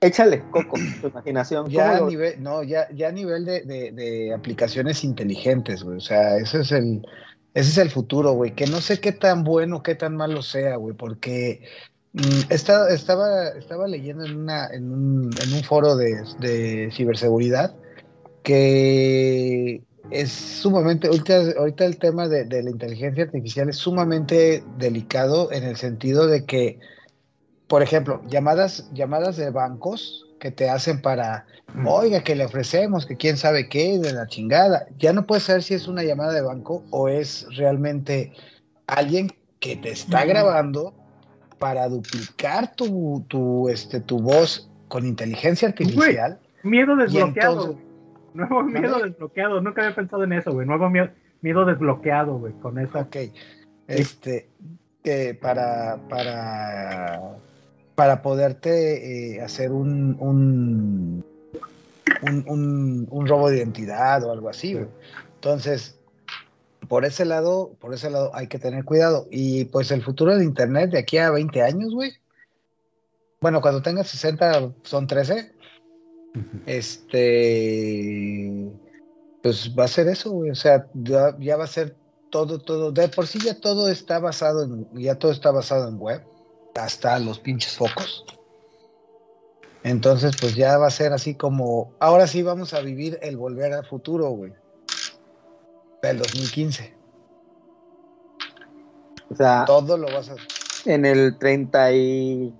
Échale, 0.00 0.44
Coco, 0.52 0.76
tu 1.00 1.08
imaginación. 1.08 1.68
ya 1.68 1.88
a 1.88 1.92
¿Cómo 1.94 2.04
lo- 2.04 2.10
nivel, 2.10 2.40
no, 2.40 2.62
ya, 2.62 2.88
ya 2.94 3.08
a 3.08 3.12
nivel 3.12 3.44
de, 3.44 3.62
de- 3.62 3.90
de 3.90 4.32
aplicaciones 4.32 5.02
inteligentes, 5.02 5.82
güey. 5.82 5.96
O 5.96 6.00
sea, 6.00 6.36
ese 6.36 6.60
es 6.60 6.70
el, 6.70 7.04
ese 7.52 7.70
es 7.70 7.78
el 7.78 7.90
futuro, 7.90 8.30
güey. 8.34 8.52
Que 8.54 8.68
no 8.68 8.80
sé 8.80 9.00
qué 9.00 9.10
tan 9.10 9.42
bueno, 9.42 9.82
qué 9.82 9.96
tan 9.96 10.14
malo 10.14 10.42
sea, 10.42 10.76
güey, 10.76 10.94
porque 10.94 11.62
mm, 12.18 12.50
esta- 12.50 12.88
estaba, 12.90 13.48
estaba 13.50 13.86
leyendo 13.86 14.24
en 14.26 14.36
una, 14.36 14.66
en 14.68 14.92
un, 14.92 15.30
en 15.42 15.52
un 15.54 15.62
foro 15.64 15.96
de, 15.96 16.22
de 16.40 16.90
ciberseguridad 16.92 17.74
que 18.42 19.82
es 20.10 20.30
sumamente, 20.30 21.08
ahorita, 21.08 21.52
ahorita 21.58 21.84
el 21.84 21.98
tema 21.98 22.28
de, 22.28 22.44
de 22.44 22.62
la 22.62 22.70
inteligencia 22.70 23.24
artificial 23.24 23.68
es 23.68 23.76
sumamente 23.76 24.64
delicado 24.78 25.52
en 25.52 25.64
el 25.64 25.76
sentido 25.76 26.26
de 26.26 26.44
que, 26.46 26.78
por 27.66 27.82
ejemplo, 27.82 28.22
llamadas, 28.28 28.88
llamadas 28.94 29.36
de 29.36 29.50
bancos 29.50 30.24
que 30.40 30.50
te 30.50 30.70
hacen 30.70 31.02
para, 31.02 31.46
oiga, 31.84 32.22
que 32.22 32.36
le 32.36 32.44
ofrecemos, 32.46 33.04
que 33.04 33.16
quién 33.16 33.36
sabe 33.36 33.68
qué, 33.68 33.98
de 33.98 34.12
la 34.12 34.26
chingada. 34.28 34.86
Ya 34.98 35.12
no 35.12 35.26
puedes 35.26 35.44
saber 35.44 35.62
si 35.62 35.74
es 35.74 35.86
una 35.88 36.02
llamada 36.04 36.32
de 36.32 36.40
banco 36.42 36.84
o 36.90 37.08
es 37.08 37.46
realmente 37.56 38.32
alguien 38.86 39.30
que 39.60 39.76
te 39.76 39.90
está 39.90 40.24
grabando 40.24 40.94
para 41.58 41.88
duplicar 41.88 42.74
tu, 42.74 43.24
tu, 43.28 43.68
este, 43.68 44.00
tu 44.00 44.18
voz 44.20 44.70
con 44.88 45.06
inteligencia 45.06 45.68
artificial. 45.68 46.38
Miedo 46.62 46.96
desbloqueado. 46.96 47.60
entonces-. 47.62 47.84
Nuevo 48.34 48.62
miedo 48.62 48.98
desbloqueado. 49.00 49.60
Nunca 49.60 49.82
había 49.82 49.94
pensado 49.94 50.24
en 50.24 50.32
eso, 50.32 50.52
güey. 50.52 50.66
Nuevo 50.66 50.88
miedo, 50.90 51.08
miedo 51.40 51.64
desbloqueado, 51.64 52.38
güey. 52.38 52.52
Con 52.54 52.78
eso. 52.78 52.98
Ok. 52.98 53.16
Este, 53.86 54.48
que 55.02 55.34
para, 55.34 55.98
para, 56.08 57.20
para 57.94 58.22
poderte 58.22 59.36
eh, 59.36 59.40
hacer 59.42 59.72
un, 59.72 60.16
un, 60.20 61.24
un, 62.22 62.44
un- 62.46 63.06
un 63.10 63.26
robo 63.26 63.50
de 63.50 63.58
identidad 63.58 64.22
o 64.24 64.32
algo 64.32 64.48
así, 64.48 64.74
güey. 64.74 64.86
Entonces, 65.36 65.97
por 66.88 67.04
ese 67.04 67.24
lado, 67.24 67.76
por 67.80 67.94
ese 67.94 68.10
lado 68.10 68.30
hay 68.34 68.48
que 68.48 68.58
tener 68.58 68.84
cuidado. 68.84 69.26
Y 69.30 69.66
pues 69.66 69.90
el 69.90 70.02
futuro 70.02 70.36
de 70.36 70.44
Internet 70.44 70.90
de 70.90 70.98
aquí 70.98 71.18
a 71.18 71.30
20 71.30 71.62
años, 71.62 71.94
güey. 71.94 72.12
Bueno, 73.40 73.60
cuando 73.60 73.82
tengas 73.82 74.08
60 74.08 74.72
son 74.82 75.06
13. 75.06 75.52
Este, 76.66 78.52
pues 79.42 79.74
va 79.78 79.84
a 79.84 79.88
ser 79.88 80.08
eso, 80.08 80.30
güey. 80.32 80.50
O 80.50 80.54
sea, 80.54 80.86
ya, 80.94 81.36
ya 81.38 81.56
va 81.56 81.64
a 81.64 81.68
ser 81.68 81.96
todo, 82.30 82.58
todo. 82.58 82.92
De 82.92 83.08
por 83.08 83.26
sí 83.26 83.38
ya 83.44 83.58
todo 83.60 83.88
está 83.88 84.18
basado 84.18 84.64
en, 84.64 84.88
ya 84.94 85.16
todo 85.16 85.32
está 85.32 85.50
basado 85.50 85.88
en 85.88 85.98
web, 85.98 86.22
hasta 86.74 87.18
los 87.18 87.38
pinches 87.38 87.76
focos. 87.76 88.24
Entonces, 89.84 90.36
pues 90.40 90.54
ya 90.54 90.76
va 90.76 90.88
a 90.88 90.90
ser 90.90 91.12
así 91.12 91.34
como, 91.34 91.94
ahora 92.00 92.26
sí 92.26 92.42
vamos 92.42 92.74
a 92.74 92.80
vivir 92.80 93.18
el 93.22 93.36
volver 93.36 93.72
al 93.72 93.86
futuro, 93.86 94.30
güey. 94.30 94.52
Del 96.02 96.18
2015. 96.18 96.94
O 99.30 99.34
sea, 99.34 99.64
Todo 99.66 99.96
lo 99.96 100.06
vas 100.06 100.30
a. 100.30 100.36
en 100.90 101.04
el 101.04 101.36
36, 101.38 102.54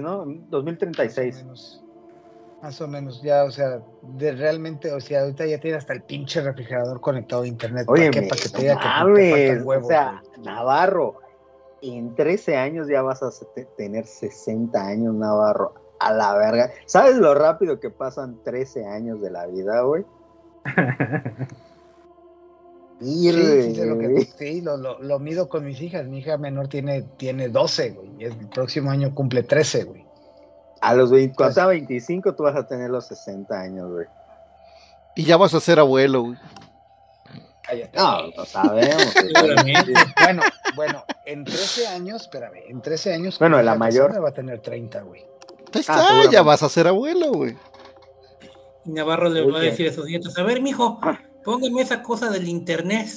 ¿no? 0.00 0.26
Más 0.26 0.36
o 0.36 0.46
2036. 0.50 1.36
menos. 1.36 1.78
Más 2.62 2.80
o 2.80 2.86
menos, 2.86 3.20
ya, 3.22 3.42
o 3.44 3.50
sea, 3.50 3.80
de 4.02 4.32
realmente, 4.32 4.92
o 4.92 5.00
sea, 5.00 5.22
ahorita 5.22 5.46
ya 5.46 5.58
tiene 5.58 5.76
hasta 5.78 5.94
el 5.94 6.02
pinche 6.02 6.40
refrigerador 6.42 7.00
conectado 7.00 7.42
a 7.42 7.46
internet. 7.46 7.86
¿Para 7.86 8.00
Oye, 8.00 8.10
qué? 8.10 8.20
me- 8.20 8.28
Para 8.28 8.40
que 8.40 8.48
te 8.48 8.58
diga 8.60 8.78
que 8.78 8.86
o 9.64 9.82
sea, 9.84 10.22
güey. 10.34 10.44
Navarro, 10.46 11.16
en 11.80 12.14
13 12.14 12.56
años 12.56 12.86
ya 12.88 13.02
vas 13.02 13.20
a 13.22 13.30
tener 13.76 14.06
60 14.06 14.80
años, 14.86 15.14
Navarro. 15.14 15.74
A 15.98 16.12
la 16.12 16.34
verga. 16.34 16.70
¿Sabes 16.86 17.16
lo 17.16 17.32
rápido 17.34 17.78
que 17.80 17.90
pasan 17.90 18.42
13 18.44 18.84
años 18.86 19.20
de 19.20 19.30
la 19.30 19.46
vida, 19.46 19.82
güey? 19.82 20.04
Sí, 23.00 23.32
sí, 23.32 23.74
sé 23.74 23.86
lo 23.86 23.98
que- 23.98 24.24
sí, 24.38 24.60
lo, 24.60 24.76
lo, 24.76 24.98
lo 25.00 25.18
mido 25.18 25.48
con 25.48 25.64
mis 25.64 25.80
hijas. 25.80 26.06
Mi 26.06 26.18
hija 26.18 26.36
menor 26.38 26.68
tiene, 26.68 27.02
tiene 27.16 27.48
12, 27.48 27.90
güey. 27.90 28.10
y 28.18 28.24
El 28.26 28.48
próximo 28.48 28.90
año 28.90 29.12
cumple 29.14 29.42
13, 29.42 29.84
güey. 29.84 30.06
A 30.80 30.94
los 30.94 31.10
20, 31.10 31.34
cuando 31.36 31.54
sea 31.54 31.66
25 31.66 32.34
tú 32.34 32.44
vas 32.44 32.54
a 32.56 32.66
tener 32.66 32.90
los 32.90 33.06
60 33.08 33.58
años, 33.60 33.90
güey. 33.90 34.06
Y 35.16 35.24
ya 35.24 35.36
vas 35.36 35.52
a 35.54 35.60
ser 35.60 35.78
abuelo, 35.80 36.22
güey. 36.22 36.36
Cállate. 37.62 37.98
No, 37.98 38.26
lo 38.36 38.44
sabemos. 38.44 39.14
Bueno, 40.24 40.42
bueno, 40.76 41.04
en 41.26 41.44
13 41.44 41.88
años, 41.88 42.22
espérame, 42.22 42.60
en 42.68 42.80
13 42.82 43.14
años. 43.14 43.38
Bueno, 43.38 43.60
la 43.62 43.74
mayor. 43.74 44.22
Va 44.22 44.28
a 44.28 44.32
tener 44.32 44.60
30, 44.60 45.02
güey. 45.02 45.22
Ahí 45.74 45.80
está, 45.80 45.94
seguramente. 45.94 46.32
ya 46.32 46.42
vas 46.42 46.62
a 46.62 46.68
ser 46.68 46.86
abuelo, 46.86 47.32
güey. 47.32 47.56
Y 48.84 48.90
Navarro 48.92 49.28
le 49.28 49.44
va 49.48 49.58
a 49.58 49.62
decir 49.62 49.88
a 49.88 49.92
sus 49.92 50.06
nietos, 50.06 50.36
a 50.38 50.42
ver, 50.42 50.60
mijo, 50.60 50.98
póngame 51.44 51.82
esa 51.82 52.02
cosa 52.02 52.30
del 52.30 52.48
internet. 52.48 53.08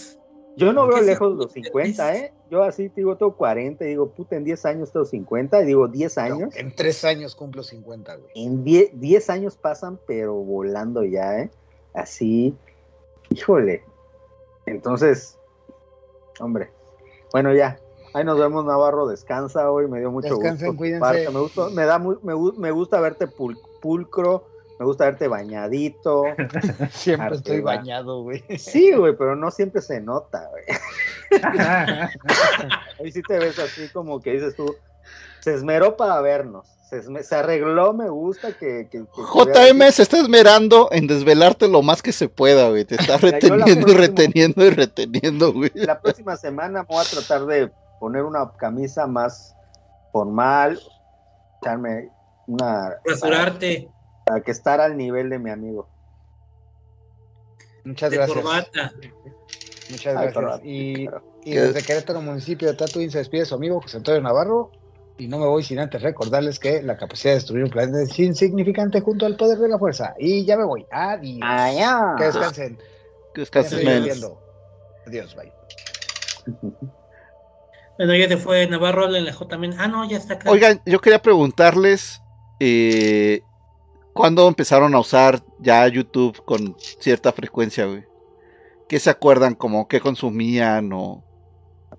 Yo 0.58 0.72
no 0.72 0.88
veo 0.88 0.98
¿Qué 1.00 1.04
lejos 1.04 1.36
los 1.36 1.52
50, 1.52 2.16
¿eh? 2.16 2.34
Yo 2.50 2.64
así 2.64 2.88
te 2.90 3.02
digo, 3.02 3.18
tengo 3.18 3.36
40 3.36 3.84
y 3.84 3.90
digo, 3.90 4.12
puta, 4.12 4.38
en 4.38 4.46
10 4.46 4.66
años 4.66 4.92
tengo 4.92 5.06
50 5.06 5.62
y 5.62 5.66
digo, 5.66 5.88
10 5.88 6.18
años. 6.18 6.40
No, 6.40 6.50
en 6.56 6.74
3 6.74 7.04
años 7.04 7.36
cumplo 7.36 7.64
50, 7.64 8.16
güey. 8.16 8.32
En 8.36 8.64
10, 8.64 8.92
10 9.00 9.30
años 9.30 9.58
pasan, 9.58 10.00
pero 10.08 10.36
volando 10.36 11.04
ya, 11.04 11.40
¿eh? 11.40 11.52
Así, 11.94 12.56
híjole. 13.32 13.84
Entonces, 14.66 15.38
hombre, 16.40 16.72
bueno, 17.32 17.54
ya. 17.54 17.80
Ahí 18.14 18.24
nos 18.24 18.40
vemos, 18.40 18.64
Navarro. 18.66 19.08
Descansa 19.08 19.70
hoy. 19.70 19.90
Me 19.90 20.00
dio 20.00 20.10
mucho 20.10 20.30
Descansen, 20.36 20.68
gusto. 20.68 20.78
cuídense. 20.78 21.30
Me, 21.32 21.40
gustó- 21.42 21.70
me, 21.72 21.84
da 21.86 22.00
mu- 22.00 22.20
me, 22.24 22.34
gu- 22.34 22.56
me 22.56 22.72
gusta 22.72 23.02
verte 23.02 23.28
pul- 23.28 23.60
pulcro. 23.82 24.48
Me 24.80 24.86
gusta 24.86 25.06
verte 25.06 25.28
bañadito. 25.28 26.24
Siempre 26.92 27.26
Arriba. 27.28 27.38
estoy 27.38 27.62
bañado, 27.62 28.24
güey. 28.24 28.44
Sí, 28.58 28.94
güey, 28.94 29.16
pero 29.16 29.36
no 29.36 29.50
siempre 29.52 29.82
se 29.82 30.02
nota, 30.02 30.50
güey. 30.50 31.42
Ahí 33.00 33.12
sí 33.12 33.22
te 33.28 33.40
ves 33.40 33.58
así 33.60 33.88
como 33.90 34.20
que 34.22 34.34
dices 34.34 34.56
tú, 34.56 34.76
se 35.42 35.54
esmeró 35.54 35.96
para 35.96 36.20
vernos. 36.22 36.68
Se, 36.90 37.02
esme- 37.02 37.24
se 37.24 37.36
arregló, 37.36 37.94
me 37.94 38.10
gusta 38.10 38.50
que... 38.52 38.88
que, 38.92 39.00
que 39.06 39.22
JM 39.22 39.92
se 39.92 40.04
está 40.04 40.20
esmerando 40.20 40.88
en 40.92 41.08
desvelarte 41.08 41.68
lo 41.68 41.82
más 41.82 42.02
que 42.04 42.12
se 42.12 42.30
pueda, 42.30 42.70
güey. 42.70 42.86
Te 42.86 42.96
está 42.96 43.18
reteniendo 43.22 43.92
y 43.92 43.96
reteniendo 43.96 44.66
y 44.66 44.70
reteniendo, 44.70 45.52
güey. 45.54 45.72
La 45.74 46.00
próxima 46.00 46.36
semana 46.38 46.84
voy 46.84 47.04
a 47.04 47.10
tratar 47.10 47.46
de 47.48 47.72
poner 48.00 48.24
una 48.24 48.52
camisa 48.58 49.08
más 49.08 49.56
formal, 50.12 50.80
echarme 51.62 52.10
una... 52.46 52.94
Rasurarte 53.04 53.90
Para 54.26 54.42
que 54.42 54.52
estar 54.52 54.82
al 54.82 54.98
nivel 54.98 55.30
de 55.30 55.40
mi 55.40 55.52
amigo. 55.52 55.88
Muchas 57.84 58.12
de 58.12 58.18
gracias. 58.18 58.38
corbata. 58.38 58.94
Muchas 59.92 60.18
Ay, 60.18 60.28
gracias. 60.34 60.62
Y, 60.66 61.08
y 61.44 61.54
desde 61.54 61.84
Querétaro, 61.84 62.22
municipio 62.22 62.68
de 62.68 62.74
Tatuín, 62.74 63.12
se 63.12 63.20
despide 63.20 63.46
su 63.46 63.56
amigo 63.56 63.80
José 63.82 63.98
Antonio 63.98 64.22
Navarro. 64.22 64.72
Y 65.18 65.28
no 65.28 65.38
me 65.38 65.46
voy 65.46 65.64
sin 65.64 65.80
antes 65.80 66.02
recordarles 66.02 66.60
que 66.60 66.82
la 66.82 66.98
capacidad 66.98 67.32
de 67.32 67.36
destruir 67.36 67.64
un 67.64 67.70
planeta 67.70 68.02
es 68.02 68.20
insignificante 68.20 69.00
junto 69.00 69.26
al 69.26 69.38
poder 69.38 69.60
de 69.60 69.70
la 69.70 69.80
fuerza. 69.80 70.14
Y 70.20 70.44
ya 70.44 70.58
me 70.58 70.66
voy. 70.66 70.86
Adiós. 70.92 72.18
Que 72.18 72.24
descansen. 72.26 72.78
Que 73.34 73.46
lloviendo. 73.46 74.42
Adiós, 75.06 75.36
bye. 75.36 75.54
Bueno, 77.98 78.14
ya 78.14 78.28
se 78.28 78.36
fue 78.38 78.68
Navarro 78.68 79.16
en 79.16 79.24
la 79.24 79.32
J 79.32 79.48
también. 79.48 79.74
Ah, 79.78 79.88
no, 79.88 80.08
ya 80.10 80.18
está 80.18 80.34
acá. 80.34 80.52
Oigan, 80.52 80.82
yo 80.86 81.00
quería 81.00 81.22
preguntarles 81.22 82.22
eh, 82.60 83.42
cuándo 84.16 84.48
empezaron 84.48 84.96
a 84.96 85.00
usar 85.00 85.42
ya 85.60 85.86
YouTube 85.88 86.42
con 86.46 86.76
cierta 86.80 87.32
frecuencia, 87.34 87.86
güey. 87.86 88.06
¿Qué 88.88 88.98
se 89.00 89.10
acuerdan? 89.10 89.56
Como 89.56 89.88
qué 89.88 90.00
consumían 90.00 90.92
o... 90.94 91.22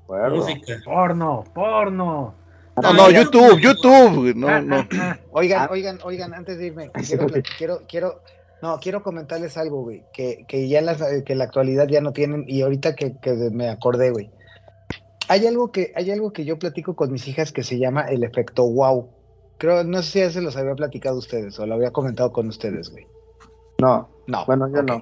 Música. 0.08 0.80
Porno, 0.84 1.44
porno. 1.54 2.34
No, 2.80 2.88
Ah, 2.88 2.92
no, 2.92 3.10
ya. 3.10 3.22
YouTube, 3.22 3.58
YouTube, 3.60 4.16
güey, 4.16 4.34
no, 4.34 4.48
Ah, 4.48 4.60
no. 4.60 4.76
ah, 4.76 4.88
ah. 5.00 5.18
Oigan, 5.32 5.62
Ah. 5.62 5.68
oigan, 5.70 5.98
oigan, 6.04 6.34
antes 6.34 6.58
de 6.58 6.66
irme, 6.66 6.90
quiero, 7.06 7.26
quiero, 7.58 7.80
quiero, 7.88 8.22
no, 8.62 8.78
quiero 8.80 9.02
comentarles 9.02 9.56
algo, 9.56 9.82
güey, 9.82 10.04
que, 10.12 10.44
que 10.46 10.68
ya 10.68 10.78
en 10.78 10.86
la, 10.86 10.96
que 11.24 11.34
la 11.34 11.44
actualidad 11.44 11.86
ya 11.88 12.00
no 12.00 12.12
tienen, 12.12 12.44
y 12.46 12.62
ahorita 12.62 12.94
que, 12.94 13.16
que 13.18 13.32
me 13.50 13.68
acordé, 13.68 14.10
güey. 14.10 14.30
Hay 15.28 15.46
algo 15.46 15.72
que, 15.72 15.92
hay 15.96 16.10
algo 16.10 16.32
que 16.32 16.44
yo 16.44 16.58
platico 16.58 16.94
con 16.94 17.10
mis 17.12 17.26
hijas 17.28 17.50
que 17.50 17.62
se 17.64 17.78
llama 17.78 18.02
el 18.02 18.22
efecto 18.24 18.64
wow. 18.70 19.10
Creo, 19.58 19.84
no 19.84 20.02
sé 20.02 20.10
si 20.10 20.18
ya 20.20 20.30
se 20.30 20.40
los 20.42 20.56
había 20.56 20.74
platicado 20.74 21.16
a 21.16 21.18
ustedes 21.18 21.58
o 21.58 21.66
lo 21.66 21.74
había 21.74 21.90
comentado 21.90 22.32
con 22.32 22.48
ustedes, 22.48 22.90
güey. 22.90 23.06
No, 23.80 24.08
No. 24.26 24.44
bueno, 24.46 24.68
yo 24.68 24.82
no. 24.82 25.00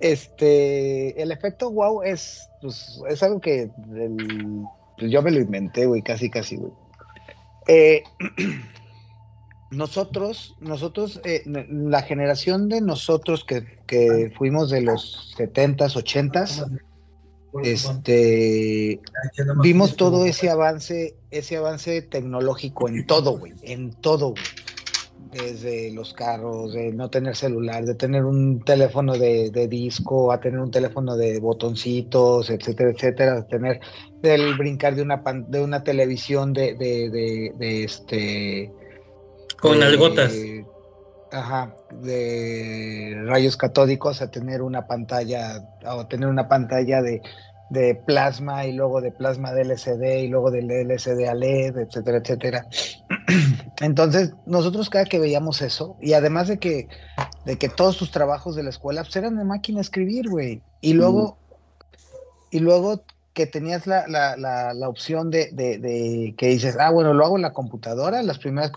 Este, 0.00 1.20
el 1.22 1.32
efecto 1.32 1.70
wow 1.70 2.02
es, 2.02 2.48
pues, 2.60 3.00
es 3.08 3.22
algo 3.22 3.40
que 3.40 3.70
el- 3.94 4.64
pues, 4.98 5.10
yo 5.10 5.22
me 5.22 5.30
lo 5.30 5.40
inventé, 5.40 5.86
güey, 5.86 6.02
casi, 6.02 6.28
casi, 6.30 6.56
güey. 6.56 6.72
Eh, 7.66 8.02
nosotros, 9.70 10.56
nosotros, 10.60 11.20
eh, 11.24 11.42
la 11.46 12.02
generación 12.02 12.68
de 12.68 12.80
nosotros 12.80 13.44
que, 13.44 13.64
que 13.86 14.32
fuimos 14.36 14.70
de 14.70 14.82
los 14.82 15.34
70s, 15.36 15.96
80s, 15.96 16.66
este, 17.64 19.00
vimos 19.62 19.96
todo 19.96 20.24
ese 20.26 20.50
avance, 20.50 21.16
ese 21.30 21.56
avance 21.56 22.02
tecnológico 22.02 22.88
en 22.88 23.06
todo, 23.06 23.38
güey, 23.38 23.52
en 23.62 23.92
todo, 24.00 24.30
güey. 24.30 24.42
Desde 25.32 25.90
los 25.92 26.14
carros, 26.14 26.72
de 26.72 26.92
no 26.92 27.10
tener 27.10 27.36
celular, 27.36 27.84
de 27.84 27.94
tener 27.94 28.24
un 28.24 28.62
teléfono 28.64 29.18
de, 29.18 29.50
de 29.50 29.68
disco, 29.68 30.32
a 30.32 30.40
tener 30.40 30.60
un 30.60 30.70
teléfono 30.70 31.16
de 31.16 31.40
botoncitos, 31.40 32.48
etcétera, 32.48 32.90
etcétera, 32.90 33.34
de 33.34 33.42
tener 33.42 33.80
del 34.22 34.56
brincar 34.56 34.94
de 34.94 35.02
una 35.02 35.22
pan- 35.22 35.50
de 35.50 35.60
una 35.62 35.82
televisión 35.82 36.52
de, 36.52 36.74
de, 36.74 37.10
de, 37.10 37.52
de 37.58 37.84
este 37.84 38.72
Con 39.60 39.82
algotas. 39.82 40.32
Ajá, 41.32 41.74
de 41.90 43.14
rayos 43.26 43.56
catódicos 43.56 44.22
a 44.22 44.30
tener 44.30 44.62
una 44.62 44.86
pantalla, 44.86 45.62
o 45.84 46.06
tener 46.06 46.28
una 46.28 46.48
pantalla 46.48 47.02
de, 47.02 47.20
de 47.70 47.94
plasma 47.94 48.64
y 48.66 48.72
luego 48.72 49.00
de 49.00 49.10
plasma 49.10 49.52
de 49.52 49.62
LCD 49.62 50.24
y 50.24 50.28
luego 50.28 50.50
del 50.50 50.70
LCD 50.70 51.28
a 51.28 51.34
LED, 51.34 51.78
etcétera, 51.78 52.18
etcétera. 52.18 52.66
Entonces, 53.80 54.34
nosotros 54.46 54.88
cada 54.88 55.04
que 55.04 55.18
veíamos 55.18 55.62
eso, 55.62 55.96
y 56.00 56.12
además 56.12 56.48
de 56.48 56.58
que, 56.58 56.88
de 57.44 57.58
que 57.58 57.68
todos 57.68 57.96
tus 57.96 58.10
trabajos 58.10 58.54
de 58.54 58.62
la 58.62 58.70
escuela 58.70 59.02
pues, 59.02 59.16
eran 59.16 59.36
de 59.36 59.44
máquina 59.44 59.78
a 59.78 59.82
escribir, 59.82 60.28
güey. 60.28 60.62
Y 60.80 60.92
luego, 60.92 61.38
y 62.50 62.60
luego 62.60 63.02
que 63.36 63.44
tenías 63.44 63.86
la, 63.86 64.08
la, 64.08 64.34
la, 64.38 64.72
la 64.72 64.88
opción 64.88 65.30
de, 65.30 65.50
de, 65.52 65.76
de 65.76 66.34
que 66.38 66.46
dices, 66.48 66.74
ah, 66.80 66.90
bueno, 66.90 67.12
lo 67.12 67.22
hago 67.22 67.36
en 67.36 67.42
la 67.42 67.52
computadora, 67.52 68.22
las 68.22 68.38
primeras 68.38 68.72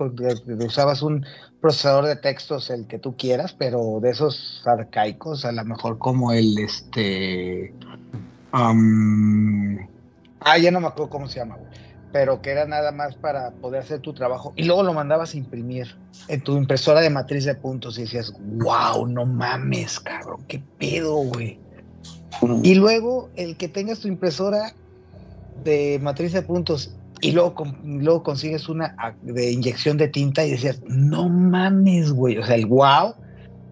usabas 0.68 1.02
un 1.02 1.26
procesador 1.62 2.06
de 2.06 2.18
textos, 2.18 2.70
el 2.70 2.86
que 2.86 3.00
tú 3.00 3.16
quieras, 3.16 3.56
pero 3.58 4.00
de 4.02 4.10
esos 4.10 4.62
arcaicos, 4.66 5.46
a 5.46 5.54
lo 5.54 5.64
mejor 5.64 5.98
como 5.98 6.34
el, 6.34 6.60
este, 6.60 7.74
am, 8.52 9.88
ah, 10.42 10.58
ya 10.58 10.72
no 10.72 10.82
me 10.82 10.88
acuerdo 10.88 11.10
cómo 11.10 11.30
se 11.30 11.40
llama, 11.40 11.56
güey, 11.56 11.72
pero 12.12 12.42
que 12.42 12.50
era 12.50 12.66
nada 12.66 12.92
más 12.92 13.16
para 13.16 13.52
poder 13.52 13.84
hacer 13.84 14.02
tu 14.02 14.14
trabajo, 14.14 14.52
y 14.58 14.66
luego 14.66 14.84
lo 14.84 14.94
mandabas 14.94 15.36
a 15.36 15.38
imprimir 15.38 15.96
en 16.28 16.42
tu 16.42 16.58
impresora 16.58 17.00
de 17.00 17.10
matriz 17.10 17.46
de 17.46 17.56
puntos, 17.56 17.98
y 17.98 18.02
decías, 18.02 18.34
wow, 18.58 19.08
no 19.08 19.26
mames, 19.26 20.02
cabrón, 20.02 20.44
qué 20.50 20.62
pedo, 20.78 21.16
güey. 21.16 21.58
Y 22.64 22.76
luego 22.76 23.32
el 23.36 23.58
que 23.58 23.68
tengas 23.70 24.00
tu 24.00 24.08
impresora 24.08 24.76
de 25.56 26.00
matriz 26.02 26.34
de 26.34 26.42
puntos 26.42 26.96
y 27.22 27.34
luego, 27.34 27.54
luego 27.84 28.24
consigues 28.24 28.70
una 28.70 28.96
de 29.22 29.52
inyección 29.52 29.98
de 29.98 30.08
tinta 30.08 30.46
y 30.46 30.52
decías, 30.52 30.82
no 30.88 31.28
mames, 31.28 32.12
güey. 32.12 32.38
O 32.38 32.46
sea, 32.46 32.56
el 32.56 32.66
wow, 32.66 33.16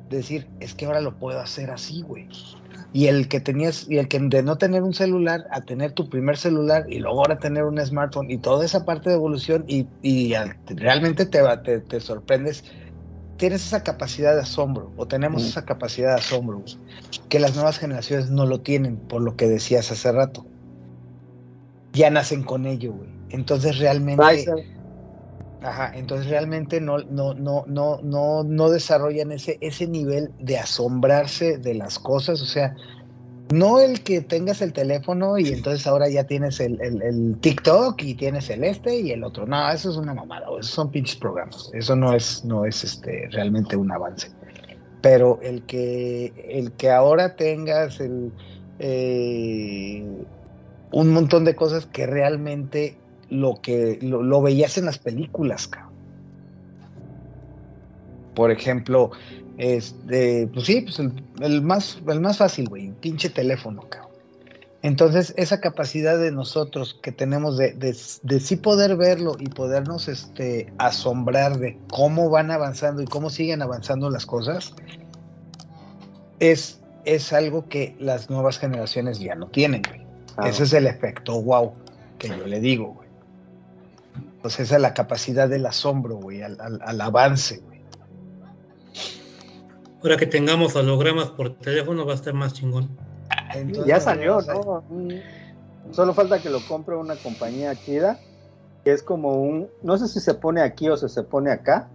decir, 0.10 0.50
es 0.60 0.74
que 0.74 0.86
ahora 0.86 1.00
lo 1.00 1.18
puedo 1.18 1.40
hacer 1.40 1.72
así, 1.72 2.02
güey. 2.02 2.28
Y 2.92 3.08
el 3.08 3.28
que 3.30 3.40
tenías, 3.40 3.88
y 3.90 3.98
el 4.00 4.08
que 4.08 4.20
de 4.20 4.44
no 4.44 4.58
tener 4.58 4.84
un 4.84 4.94
celular 4.94 5.46
a 5.52 5.62
tener 5.62 5.94
tu 5.94 6.10
primer 6.10 6.38
celular 6.38 6.86
y 6.90 7.00
luego 7.00 7.20
ahora 7.20 7.40
tener 7.40 7.64
un 7.64 7.80
smartphone 7.86 8.30
y 8.32 8.38
toda 8.38 8.66
esa 8.66 8.86
parte 8.86 9.10
de 9.10 9.16
evolución 9.16 9.64
y, 9.68 9.88
y 10.02 10.34
al- 10.34 10.58
realmente 10.68 11.26
te, 11.26 11.40
te, 11.64 11.80
te 11.82 12.00
sorprendes. 12.02 12.64
Tienes 13.38 13.66
esa 13.66 13.84
capacidad 13.84 14.34
de 14.34 14.42
asombro, 14.42 14.92
o 14.98 15.08
tenemos 15.08 15.44
esa 15.44 15.64
capacidad 15.64 16.16
de 16.16 16.22
asombro, 16.22 16.64
que 17.30 17.40
las 17.40 17.56
nuevas 17.56 17.78
generaciones 17.78 18.30
no 18.30 18.46
lo 18.46 18.62
tienen, 18.62 18.98
por 18.98 19.22
lo 19.22 19.36
que 19.36 19.48
decías 19.48 19.92
hace 19.92 20.12
rato. 20.12 20.46
Ya 21.94 22.10
nacen 22.10 22.44
con 22.44 22.66
ello, 22.66 22.94
güey. 22.94 23.10
Entonces 23.30 23.78
realmente. 23.78 24.46
Ajá, 25.62 25.92
entonces 25.96 26.28
realmente 26.28 26.80
no, 26.80 27.00
no, 27.00 27.34
no, 27.34 27.66
no, 27.68 28.00
no, 28.04 28.44
no 28.44 28.70
desarrollan 28.70 29.32
ese, 29.32 29.58
ese 29.62 29.88
nivel 29.88 30.32
de 30.40 30.60
asombrarse 30.60 31.58
de 31.58 31.74
las 31.74 31.98
cosas, 31.98 32.42
o 32.42 32.46
sea, 32.46 32.76
no 33.54 33.80
el 33.80 34.04
que 34.04 34.22
tengas 34.22 34.62
el 34.62 34.74
teléfono 34.74 35.38
y 35.38 35.50
entonces 35.50 35.88
ahora 35.88 36.10
ya 36.10 36.26
tienes 36.26 36.60
el, 36.60 36.80
el- 36.82 37.40
TikTok 37.40 38.02
y 38.04 38.16
tienes 38.16 38.50
el 38.50 38.64
este 38.64 39.00
y 39.00 39.12
el 39.12 39.24
otro. 39.24 39.46
No, 39.46 39.70
eso 39.72 39.90
es 39.90 39.98
una 39.98 40.14
mamada, 40.14 40.48
esos 40.60 40.72
son 40.74 40.92
pinches 40.92 41.18
programas. 41.18 41.70
Eso 41.74 41.96
no 41.96 42.14
es, 42.14 42.44
no 42.44 42.66
es 42.66 42.84
este 42.84 43.28
realmente 43.32 43.76
un 43.76 43.92
avance. 43.92 44.30
Pero 45.02 45.40
el 45.42 45.66
que, 45.66 46.34
el 46.50 46.74
que 46.74 46.92
ahora 46.92 47.36
tengas 47.36 48.00
el 48.00 48.34
eh, 48.80 50.06
un 50.92 51.10
montón 51.14 51.46
de 51.46 51.56
cosas 51.56 51.86
que 51.86 52.06
realmente 52.06 52.98
lo 53.30 53.56
que 53.62 54.00
lo, 54.02 54.24
lo 54.24 54.42
veías 54.42 54.78
en 54.78 54.86
las 54.86 55.00
películas, 55.00 55.68
cabrón. 55.68 55.88
Por 58.34 58.52
ejemplo, 58.52 59.12
este, 59.58 60.48
pues 60.54 60.66
sí, 60.66 60.82
pues 60.82 61.00
el, 61.00 61.12
el 61.42 61.62
más, 61.62 62.00
el 62.08 62.22
más 62.22 62.38
fácil, 62.38 62.70
güey, 62.70 62.92
pinche 62.92 63.30
teléfono, 63.30 63.82
cabrón. 63.90 64.08
Entonces, 64.84 65.34
esa 65.38 65.60
capacidad 65.60 66.18
de 66.20 66.32
nosotros 66.32 66.98
que 67.02 67.12
tenemos 67.12 67.58
de, 67.58 67.74
de, 67.74 67.98
de 68.22 68.40
sí 68.40 68.56
poder 68.56 68.96
verlo 68.96 69.36
y 69.40 69.50
podernos 69.50 70.08
este, 70.08 70.72
asombrar 70.78 71.58
de 71.58 71.78
cómo 71.92 72.30
van 72.30 72.52
avanzando 72.52 73.02
y 73.02 73.06
cómo 73.06 73.30
siguen 73.32 73.62
avanzando 73.64 74.10
las 74.12 74.26
cosas, 74.28 74.74
es, 76.40 76.80
es 77.06 77.34
algo 77.34 77.68
que 77.68 77.96
las 78.00 78.30
nuevas 78.30 78.60
generaciones 78.60 79.20
ya 79.20 79.36
no 79.36 79.48
tienen, 79.48 79.82
güey. 79.88 80.06
Ese 80.48 80.64
es 80.64 80.74
el 80.74 80.86
efecto 80.86 81.42
wow 81.42 81.74
que 82.20 82.28
yo 82.30 82.46
le 82.46 82.60
digo, 82.60 82.94
güey. 82.94 83.08
Pues 84.44 84.60
esa 84.60 84.76
es 84.76 84.82
la 84.82 84.94
capacidad 84.94 85.50
del 85.50 85.66
asombro, 85.66 86.18
güey, 86.18 86.44
al, 86.44 86.62
al- 86.62 86.80
al 86.84 87.02
avance, 87.02 87.58
güey. 87.58 87.77
Ahora 90.02 90.18
que 90.18 90.28
tengamos 90.28 90.76
hologramas 90.76 91.30
por 91.30 91.56
teléfono 91.56 92.06
va 92.06 92.14
a 92.14 92.16
estar 92.16 92.34
más 92.34 92.54
chingón. 92.54 92.90
Entonces, 93.54 93.86
ya 93.86 94.00
salió, 94.00 94.42
¿no? 94.42 94.84
Mm, 94.90 95.10
Solo 95.92 96.14
falta 96.14 96.42
que 96.42 96.50
lo 96.50 96.60
compre 96.68 96.96
una 96.96 97.16
compañía 97.16 97.74
chida, 97.76 98.20
que 98.84 98.92
es 98.92 99.02
como 99.02 99.42
un, 99.42 99.68
no 99.84 99.98
sé 99.98 100.08
si 100.08 100.20
se 100.20 100.34
pone 100.34 100.62
aquí 100.62 100.90
o 100.90 100.98
si 100.98 101.08
se 101.10 101.24
pone 101.24 101.52
acá, 101.52 101.88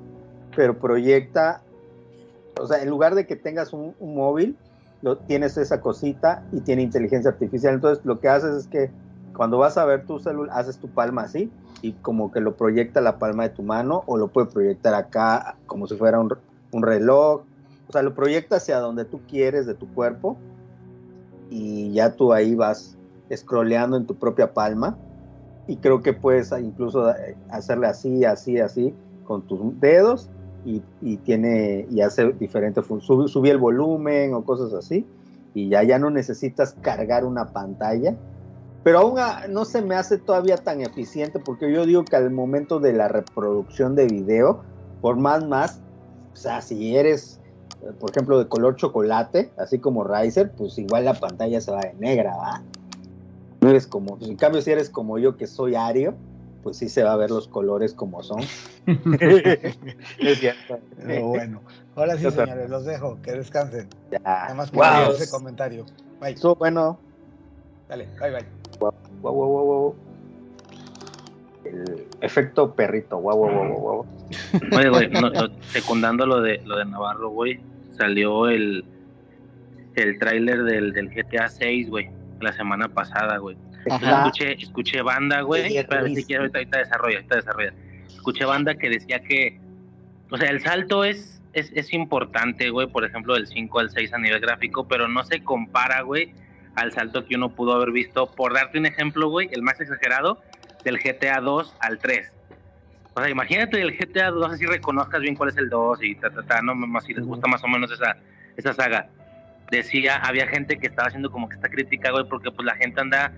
pero 0.56 0.78
proyecta, 0.78 1.62
o 2.58 2.66
sea, 2.66 2.82
en 2.82 2.88
lugar 2.88 3.14
de 3.14 3.26
que 3.26 3.36
tengas 3.36 3.72
un, 3.72 3.94
un 3.98 4.14
móvil, 4.14 4.56
lo, 5.02 5.18
tienes 5.18 5.56
esa 5.58 5.80
cosita 5.80 6.44
y 6.52 6.60
tiene 6.60 6.82
inteligencia 6.82 7.30
artificial. 7.30 7.74
Entonces 7.74 8.04
lo 8.04 8.20
que 8.20 8.28
haces 8.28 8.54
es 8.54 8.66
que 8.66 8.90
cuando 9.34 9.58
vas 9.58 9.76
a 9.76 9.84
ver 9.84 10.06
tu 10.06 10.18
celular, 10.18 10.56
haces 10.58 10.78
tu 10.78 10.88
palma 10.88 11.22
así 11.22 11.50
y 11.82 11.92
como 11.92 12.30
que 12.32 12.40
lo 12.40 12.56
proyecta 12.56 13.00
la 13.00 13.18
palma 13.18 13.44
de 13.44 13.50
tu 13.50 13.62
mano 13.62 14.04
o 14.06 14.16
lo 14.16 14.28
puede 14.28 14.46
proyectar 14.46 14.94
acá 14.94 15.56
como 15.66 15.86
si 15.86 15.96
fuera 15.96 16.20
un, 16.20 16.32
un 16.70 16.82
reloj. 16.82 17.42
O 17.92 17.94
sea, 17.94 18.02
lo 18.02 18.14
proyecta 18.14 18.56
hacia 18.56 18.78
donde 18.78 19.04
tú 19.04 19.20
quieres 19.28 19.66
de 19.66 19.74
tu 19.74 19.86
cuerpo 19.86 20.38
y 21.50 21.92
ya 21.92 22.16
tú 22.16 22.32
ahí 22.32 22.54
vas 22.54 22.96
scrolleando 23.30 23.98
en 23.98 24.06
tu 24.06 24.14
propia 24.16 24.54
palma. 24.54 24.96
Y 25.66 25.76
creo 25.76 26.00
que 26.02 26.14
puedes 26.14 26.52
incluso 26.52 27.10
eh, 27.10 27.36
hacerle 27.50 27.88
así, 27.88 28.24
así, 28.24 28.58
así 28.58 28.96
con 29.24 29.42
tus 29.46 29.78
dedos 29.78 30.30
y, 30.64 30.82
y 31.02 31.18
tiene 31.18 31.86
y 31.90 32.00
hace 32.00 32.32
diferente 32.32 32.80
sub- 32.82 33.28
subir 33.28 33.52
el 33.52 33.58
volumen 33.58 34.32
o 34.32 34.42
cosas 34.42 34.72
así. 34.72 35.06
Y 35.52 35.68
ya 35.68 35.82
ya 35.82 35.98
no 35.98 36.08
necesitas 36.08 36.74
cargar 36.80 37.26
una 37.26 37.52
pantalla. 37.52 38.16
Pero 38.82 39.00
aún 39.00 39.18
a- 39.18 39.46
no 39.50 39.66
se 39.66 39.82
me 39.82 39.96
hace 39.96 40.16
todavía 40.16 40.56
tan 40.56 40.80
eficiente 40.80 41.38
porque 41.40 41.70
yo 41.70 41.84
digo 41.84 42.04
que 42.04 42.16
al 42.16 42.30
momento 42.30 42.80
de 42.80 42.94
la 42.94 43.08
reproducción 43.08 43.94
de 43.94 44.06
video 44.06 44.64
por 45.02 45.16
más 45.18 45.46
más 45.46 45.82
o 46.32 46.36
sea 46.38 46.62
si 46.62 46.96
eres 46.96 47.41
por 47.98 48.10
ejemplo 48.10 48.38
de 48.38 48.48
color 48.48 48.76
chocolate 48.76 49.50
así 49.56 49.78
como 49.78 50.04
Riser 50.04 50.52
pues 50.52 50.78
igual 50.78 51.04
la 51.04 51.14
pantalla 51.14 51.60
se 51.60 51.70
va 51.72 51.80
de 51.80 51.94
negra 51.94 52.36
¿va? 52.36 52.62
no 53.60 53.70
eres 53.70 53.86
como 53.86 54.18
en 54.20 54.36
cambio 54.36 54.62
si 54.62 54.70
eres 54.70 54.88
como 54.90 55.18
yo 55.18 55.36
que 55.36 55.46
soy 55.46 55.74
ario 55.74 56.14
pues 56.62 56.76
sí 56.76 56.88
se 56.88 57.02
va 57.02 57.12
a 57.12 57.16
ver 57.16 57.30
los 57.30 57.48
colores 57.48 57.92
como 57.92 58.22
son 58.22 58.40
es 58.86 60.38
cierto 60.38 60.78
Pero 60.96 61.28
bueno, 61.28 61.60
ahora 61.94 62.16
sí, 62.16 62.28
señores, 62.30 62.68
los 62.68 62.84
dejo, 62.84 63.20
que 63.22 63.32
descansen. 63.32 63.88
Ya. 64.10 64.18
Nada 64.24 64.54
más 64.54 64.70
que 64.70 64.76
Wow. 64.76 64.86
leer 64.92 65.10
ese 65.10 65.30
comentario. 65.30 65.86
Bye. 66.20 66.32
Estuvo 66.32 66.56
bueno 66.56 66.98
Dale, 67.88 68.08
bye, 68.20 68.30
bye. 68.30 68.46
Guau, 68.80 68.92
guau, 69.20 69.34
guau, 69.34 69.64
guau. 69.64 69.94
El 71.64 72.08
efecto 72.22 72.74
perrito, 72.74 73.18
guau, 73.18 73.36
guau, 73.36 73.50
guau, 73.52 73.80
guau. 73.80 74.06
Oye, 74.76 74.88
güey, 74.88 75.10
no, 75.10 75.30
no, 75.30 75.48
secundando 75.72 76.26
lo 76.26 76.40
de 76.40 76.60
lo 76.64 76.78
de 76.78 76.84
Navarro, 76.86 77.30
güey, 77.30 77.60
salió 77.92 78.48
el 78.48 78.84
el 79.94 80.18
tráiler 80.18 80.64
del, 80.64 80.92
del 80.92 81.10
GTA 81.10 81.48
6, 81.48 81.90
güey, 81.90 82.10
la 82.40 82.52
semana 82.52 82.88
pasada, 82.88 83.38
güey. 83.38 83.56
Escuché, 83.84 84.52
escuché 84.52 85.02
banda, 85.02 85.40
güey, 85.42 85.76
espera, 85.76 86.06
si 86.06 86.24
quieres, 86.24 86.40
ahorita, 86.40 86.58
ahorita 86.58 86.78
desarrolla, 86.78 87.16
ahorita 87.16 87.36
desarrolla. 87.36 87.74
Escuché 88.06 88.44
banda 88.44 88.74
que 88.74 88.88
decía 88.88 89.20
que, 89.20 89.60
o 90.30 90.36
sea, 90.36 90.50
el 90.50 90.60
salto 90.62 91.04
es, 91.04 91.42
es, 91.52 91.70
es 91.74 91.92
importante, 91.92 92.70
güey, 92.70 92.86
por 92.86 93.04
ejemplo, 93.04 93.34
del 93.34 93.46
5 93.46 93.78
al 93.78 93.90
6 93.90 94.14
a 94.14 94.18
nivel 94.18 94.40
gráfico, 94.40 94.86
pero 94.86 95.08
no 95.08 95.24
se 95.24 95.42
compara, 95.42 96.02
güey, 96.02 96.32
al 96.76 96.92
salto 96.92 97.26
que 97.26 97.36
uno 97.36 97.54
pudo 97.54 97.74
haber 97.74 97.90
visto, 97.90 98.30
por 98.30 98.54
darte 98.54 98.78
un 98.78 98.86
ejemplo, 98.86 99.28
güey, 99.28 99.48
el 99.52 99.62
más 99.62 99.80
exagerado, 99.80 100.40
del 100.84 100.98
GTA 100.98 101.40
2 101.40 101.76
al 101.80 101.98
3. 101.98 102.32
O 103.14 103.20
sea, 103.20 103.28
imagínate 103.28 103.76
del 103.78 103.96
GTA 103.96 104.30
2, 104.30 104.40
no 104.40 104.52
sé 104.52 104.58
si 104.58 104.66
reconozcas 104.66 105.20
bien 105.20 105.34
cuál 105.34 105.50
es 105.50 105.56
el 105.56 105.68
2 105.68 106.02
y 106.02 106.14
ta, 106.14 106.30
ta, 106.30 106.42
ta, 106.42 106.62
no, 106.62 106.74
más 106.74 107.04
si 107.04 107.12
les 107.12 107.24
gusta 107.24 107.46
más 107.46 107.62
o 107.62 107.68
menos 107.68 107.90
esa, 107.92 108.16
esa 108.56 108.72
saga. 108.72 109.08
Decía, 109.70 110.16
había 110.16 110.46
gente 110.46 110.78
que 110.78 110.86
estaba 110.86 111.08
haciendo 111.08 111.30
como 111.30 111.48
que 111.48 111.56
esta 111.56 111.68
crítica, 111.68 112.10
güey, 112.10 112.24
porque 112.28 112.50
pues 112.50 112.64
la 112.64 112.74
gente 112.74 113.00
anda, 113.00 113.32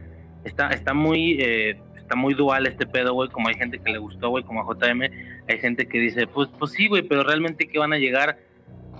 está, 0.44 0.68
está 0.70 0.94
muy, 0.94 1.38
eh, 1.40 1.78
está 1.96 2.14
muy 2.14 2.34
dual 2.34 2.66
este 2.66 2.86
pedo, 2.86 3.14
güey, 3.14 3.30
como 3.30 3.48
hay 3.48 3.54
gente 3.54 3.78
que 3.78 3.90
le 3.90 3.98
gustó, 3.98 4.30
güey, 4.30 4.44
como 4.44 4.60
a 4.60 4.74
JM, 4.74 5.02
hay 5.48 5.58
gente 5.58 5.86
que 5.86 5.98
dice, 5.98 6.26
pues, 6.26 6.48
pues 6.58 6.72
sí, 6.72 6.86
güey, 6.86 7.02
pero 7.02 7.24
realmente 7.24 7.66
que 7.66 7.78
van 7.78 7.92
a 7.92 7.98
llegar, 7.98 8.38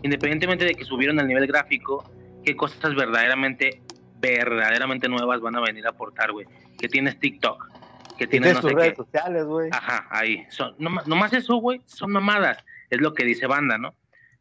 independientemente 0.02 0.64
de 0.64 0.74
que 0.74 0.84
subieron 0.84 1.20
el 1.20 1.28
nivel 1.28 1.46
gráfico, 1.46 2.10
qué 2.44 2.56
cosas 2.56 2.94
verdaderamente, 2.94 3.82
verdaderamente 4.20 5.08
nuevas 5.08 5.40
van 5.40 5.56
a 5.56 5.60
venir 5.60 5.86
a 5.86 5.90
aportar, 5.90 6.32
güey. 6.32 6.46
Que 6.78 6.88
tienes 6.88 7.18
TikTok, 7.18 7.70
que 8.16 8.40
no 8.40 8.60
tus 8.60 8.70
sé 8.70 8.76
redes 8.76 8.90
qué. 8.90 8.96
sociales, 8.96 9.44
güey. 9.44 9.70
Ajá, 9.72 10.06
ahí. 10.10 10.44
Son, 10.50 10.74
no, 10.78 10.90
nomás 11.06 11.32
eso, 11.32 11.56
güey, 11.56 11.80
son 11.86 12.12
mamadas. 12.12 12.64
Es 12.90 13.00
lo 13.00 13.14
que 13.14 13.24
dice 13.24 13.46
banda, 13.46 13.78
¿no? 13.78 13.94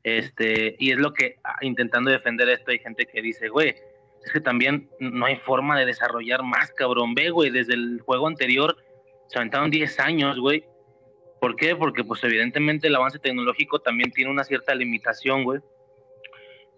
Este, 0.03 0.75
y 0.79 0.91
es 0.91 0.97
lo 0.97 1.13
que, 1.13 1.37
ah, 1.43 1.57
intentando 1.61 2.11
defender 2.11 2.49
esto, 2.49 2.71
hay 2.71 2.79
gente 2.79 3.05
que 3.05 3.21
dice, 3.21 3.47
güey, 3.47 3.75
es 4.25 4.31
que 4.31 4.41
también 4.41 4.89
no 4.99 5.25
hay 5.25 5.37
forma 5.37 5.79
de 5.79 5.85
desarrollar 5.85 6.43
más, 6.43 6.71
cabrón. 6.71 7.13
Ve, 7.13 7.29
güey, 7.29 7.49
desde 7.49 7.73
el 7.73 8.01
juego 8.01 8.27
anterior 8.27 8.77
se 9.27 9.37
aventaron 9.39 9.69
10 9.69 9.99
años, 9.99 10.39
güey. 10.39 10.65
¿Por 11.39 11.55
qué? 11.55 11.75
Porque 11.75 12.03
pues 12.03 12.23
evidentemente 12.23 12.87
el 12.87 12.95
avance 12.95 13.19
tecnológico 13.19 13.79
también 13.79 14.11
tiene 14.11 14.31
una 14.31 14.43
cierta 14.43 14.75
limitación, 14.75 15.43
güey. 15.43 15.59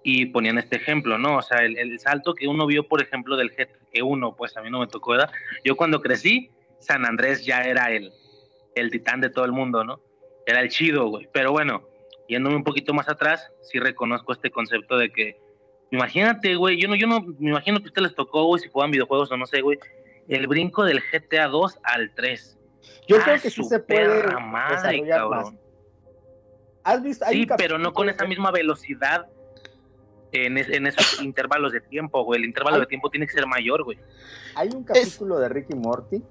Y 0.04 0.28
ponían 0.28 0.58
este 0.58 0.76
ejemplo, 0.76 1.18
¿no? 1.18 1.38
O 1.38 1.42
sea, 1.42 1.60
el, 1.60 1.78
el 1.78 2.00
salto 2.00 2.34
que 2.36 2.48
uno 2.48 2.66
vio, 2.68 2.88
por 2.88 3.02
ejemplo, 3.02 3.36
del 3.36 3.56
GT1, 3.56 4.36
pues 4.36 4.56
a 4.56 4.62
mí 4.62 4.70
no 4.70 4.80
me 4.80 4.88
tocó, 4.88 5.12
¿verdad? 5.12 5.32
Yo 5.64 5.76
cuando 5.76 6.02
crecí, 6.02 6.52
San 6.80 7.06
Andrés 7.06 7.46
ya 7.46 7.62
era 7.64 7.92
el, 7.92 8.12
el 8.76 8.92
titán 8.92 9.22
de 9.22 9.30
todo 9.30 9.46
el 9.46 9.52
mundo, 9.52 9.84
¿no? 9.84 10.00
Era 10.46 10.62
el 10.62 10.70
chido, 10.70 11.08
güey. 11.10 11.28
Pero 11.34 11.52
bueno, 11.52 11.88
yéndome 12.28 12.56
un 12.56 12.64
poquito 12.64 12.94
más 12.94 13.10
atrás, 13.10 13.52
sí 13.64 13.80
reconozco 13.80 14.34
este 14.34 14.52
concepto 14.52 14.98
de 14.98 15.12
que, 15.12 15.40
imagínate, 15.92 16.56
güey, 16.56 16.80
yo 16.80 16.88
no, 16.88 16.96
yo 16.96 17.08
no, 17.08 17.22
me 17.22 17.50
imagino 17.52 17.80
que 17.80 17.86
a 17.86 17.88
ustedes 17.88 18.10
les 18.10 18.16
tocó, 18.16 18.44
güey, 18.46 18.62
si 18.62 18.70
juegan 18.70 18.92
videojuegos 18.92 19.32
o 19.32 19.38
no 19.38 19.46
sé, 19.48 19.62
güey, 19.62 19.80
el 20.28 20.48
brinco 20.48 20.84
del 20.84 21.02
GTA 21.02 21.48
2 21.48 21.80
al 21.84 22.14
3. 22.16 22.58
Yo 23.08 23.18
Ah, 23.18 23.22
creo 23.24 23.36
que 23.42 23.50
sí 23.50 23.62
su 23.62 23.64
se 23.64 23.80
puede 23.80 24.08
madre, 24.42 25.08
cabrón. 25.08 25.30
más. 25.32 25.54
¿Has 26.84 27.02
visto? 27.02 27.26
Sí, 27.30 27.48
pero 27.58 27.80
no 27.80 27.94
con 27.94 28.10
esa 28.10 28.26
misma 28.26 28.52
velocidad 28.52 29.26
en, 30.32 30.58
es- 30.58 30.70
en 30.70 30.86
esos 30.88 31.20
intervalos 31.24 31.72
de 31.72 31.82
tiempo, 31.82 32.24
güey. 32.24 32.40
El 32.40 32.46
intervalo 32.46 32.80
de 32.80 32.86
tiempo 32.86 33.10
tiene 33.10 33.26
que 33.26 33.34
ser 33.34 33.48
mayor, 33.48 33.84
güey. 33.84 33.98
Hay 34.56 34.70
un 34.70 34.84
capítulo 34.84 35.40
de 35.40 35.50
Ricky 35.50 35.74
Morty 35.76 36.22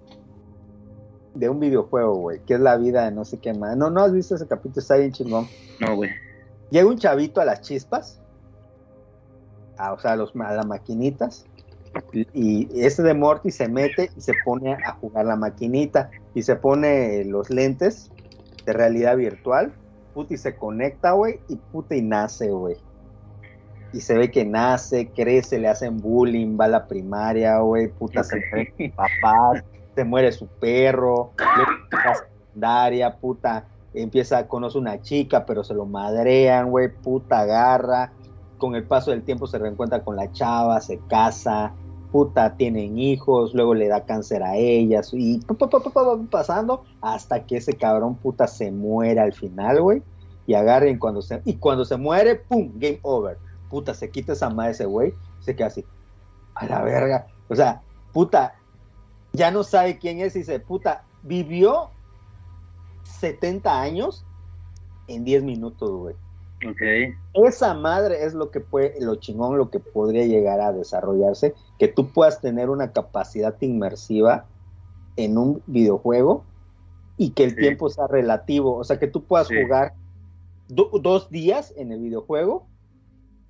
de 1.35 1.49
un 1.49 1.61
videojuego, 1.61 2.15
güey, 2.15 2.41
que 2.41 2.55
es 2.55 2.61
la 2.61 2.77
vida 2.77 3.05
de 3.05 3.11
no 3.11 3.25
sé 3.25 3.39
qué 3.39 3.53
más. 3.53 3.77
No, 3.77 3.91
no 3.91 4.03
has 4.03 4.13
visto 4.13 4.37
ese 4.37 4.47
capítulo, 4.47 4.81
está 4.81 4.97
bien 4.97 5.13
chingón. 5.13 5.49
No, 5.81 5.97
güey. 5.97 6.11
Llega 6.71 6.89
un 6.89 6.99
chavito 6.99 7.41
a 7.41 7.45
las 7.45 7.61
chispas, 7.61 8.21
a, 9.77 9.93
o 9.93 9.99
sea, 9.99 10.13
a, 10.13 10.17
los, 10.17 10.35
a 10.37 10.55
las 10.55 10.67
maquinitas, 10.67 11.47
y, 12.33 12.69
ese 12.81 13.03
de 13.03 13.15
Morty 13.15 13.51
se 13.51 13.69
mete 13.69 14.11
y 14.17 14.21
se 14.21 14.33
pone 14.45 14.75
a 14.75 14.93
jugar 14.95 15.27
la 15.27 15.37
maquinita, 15.37 16.11
y 16.35 16.43
se 16.43 16.57
pone 16.57 17.25
los 17.25 17.51
lentes 17.51 18.11
de 18.65 18.73
realidad 18.73 19.17
virtual, 19.17 19.73
puta, 20.15 20.35
y 20.35 20.39
se 20.39 20.57
conecta, 20.57 21.13
güey, 21.13 21.41
y 21.49 21.57
puta, 21.57 21.95
y 21.95 22.03
nace, 22.03 22.51
güey. 22.51 22.77
Y 23.93 24.01
se 24.01 24.17
ve 24.17 24.31
que 24.31 24.45
nace, 24.45 25.11
crece, 25.11 25.59
le 25.61 25.69
hacen 25.69 25.99
bullying, 25.99 26.57
va 26.59 26.65
a 26.65 26.69
la 26.69 26.87
primaria, 26.89 27.59
güey, 27.59 27.89
puta, 27.89 28.25
se 28.25 28.37
muere 28.51 28.75
su 28.77 28.97
papá, 28.97 29.63
se 29.95 30.05
muere 30.05 30.33
su 30.33 30.47
perro, 30.47 31.33
a 31.39 32.15
secundaria, 32.15 33.17
puta, 33.17 33.67
empieza, 33.95 34.47
conoce 34.49 34.79
una 34.79 35.01
chica, 35.01 35.47
pero 35.47 35.63
se 35.63 35.75
lo 35.75 35.87
madrean, 35.87 36.71
güey, 36.71 36.89
puta, 36.89 37.41
agarra, 37.41 38.13
con 38.59 38.75
el 38.75 38.85
paso 38.85 39.11
del 39.11 39.23
tiempo 39.23 39.47
se 39.47 39.59
reencuentra 39.59 40.03
con 40.03 40.17
la 40.17 40.31
chava, 40.33 40.81
se 40.81 40.99
casa, 41.09 41.73
puta, 42.11 42.57
tienen 42.57 42.99
hijos, 42.99 43.55
luego 43.55 43.75
le 43.75 43.89
da 43.89 44.05
cáncer 44.05 44.43
a 44.43 44.57
ellas, 44.57 45.11
y 45.13 45.41
pasando 46.31 46.85
hasta 47.01 47.45
que 47.45 47.59
ese 47.59 47.75
cabrón, 47.75 48.17
puta, 48.17 48.47
se 48.47 48.71
muere 48.71 49.21
al 49.21 49.33
final, 49.33 49.81
güey, 49.81 50.03
y 50.47 50.55
agarren 50.55 50.99
cuando 50.99 51.23
se, 51.23 51.41
y 51.45 51.55
cuando 51.55 51.85
se 51.85 51.97
muere, 51.97 52.37
pum, 52.37 52.73
game 52.77 52.99
over, 53.03 53.39
puta, 53.71 53.95
se 53.95 54.11
quita 54.11 54.33
esa 54.33 54.51
madre 54.51 54.73
ese 54.73 54.87
güey, 54.87 55.15
se 55.41 55.55
queda 55.55 55.69
así, 55.69 55.85
a 56.55 56.67
la 56.67 56.83
verga, 56.83 57.27
o 57.49 57.55
sea, 57.55 57.83
puta, 58.13 58.55
ya 59.35 59.51
no 59.51 59.63
sabe 59.65 59.99
quién 59.99 60.21
es 60.21 60.35
y 60.37 60.39
dice, 60.41 60.61
puta, 60.61 61.05
vivió 61.23 61.91
70 63.03 63.81
años 63.81 64.25
en 65.09 65.25
10 65.25 65.43
minutos, 65.43 65.91
güey. 65.91 66.15
Ok. 66.67 67.15
Esa 67.47 67.75
madre 67.75 68.25
es 68.25 68.33
lo 68.33 68.51
que 68.51 68.61
puede, 68.61 68.95
lo 69.01 69.17
chingón, 69.17 69.59
lo 69.59 69.71
que 69.71 69.81
podría 69.81 70.25
llegar 70.25 70.61
a 70.61 70.73
desarrollarse, 70.73 71.55
que 71.79 71.89
tú 71.89 72.11
puedas 72.13 72.41
tener 72.41 72.71
una 72.71 72.93
capacidad 72.93 73.55
inmersiva 73.61 74.47
en 75.17 75.37
un 75.37 75.63
videojuego 75.67 76.45
y 77.17 77.31
que 77.31 77.45
el 77.45 77.51
Sí. 77.51 77.57
tiempo 77.57 77.91
sea 77.91 78.07
relativo, 78.07 78.77
o 78.77 78.85
sea, 78.85 78.99
que 78.99 79.09
tú 79.09 79.25
puedas 79.25 79.49
Sí. 79.49 79.55
jugar 79.63 79.93
do- 80.69 80.91
dos 81.03 81.29
días 81.29 81.75
en 81.77 81.93
el 81.93 82.01
videojuego, 82.01 82.67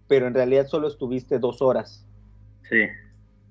pero 0.08 0.26
en 0.26 0.34
realidad 0.34 0.66
solo 0.66 0.88
estuviste 0.88 1.38
dos 1.38 1.62
horas 1.62 2.04
Sí. 2.68 2.86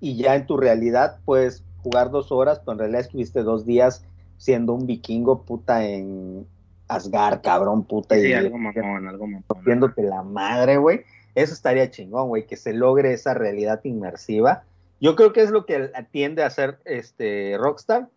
y 0.01 0.17
ya 0.17 0.35
en 0.35 0.45
tu 0.45 0.57
realidad 0.57 1.19
puedes 1.23 1.63
jugar 1.83 2.09
dos 2.11 2.31
horas, 2.31 2.59
pero 2.59 2.73
en 2.73 2.79
realidad 2.79 3.01
estuviste 3.01 3.43
dos 3.43 3.65
días 3.65 4.03
siendo 4.37 4.73
un 4.73 4.87
vikingo 4.87 5.43
puta 5.43 5.85
en 5.85 6.47
Asgard, 6.87 7.41
cabrón, 7.41 7.83
puta, 7.83 8.15
Sí, 8.15 8.27
y 8.27 8.33
algo 8.33 8.57
mamón, 8.57 9.07
algo 9.07 9.27
mamón. 9.27 9.43
viéndote 9.65 10.03
la 10.03 10.21
madre, 10.23 10.77
güey. 10.77 11.01
Eso 11.35 11.53
estaría 11.53 11.89
chingón, 11.89 12.27
güey, 12.27 12.45
que 12.45 12.57
se 12.57 12.73
logre 12.73 13.13
esa 13.13 13.33
realidad 13.33 13.81
inmersiva. 13.83 14.63
Yo 14.99 15.15
creo 15.15 15.33
que 15.33 15.41
es 15.41 15.49
lo 15.49 15.65
que 15.65 15.91
atiende 15.95 16.43
a 16.43 16.47
hacer 16.47 16.79
este 16.85 17.57
Rockstar, 17.57 18.09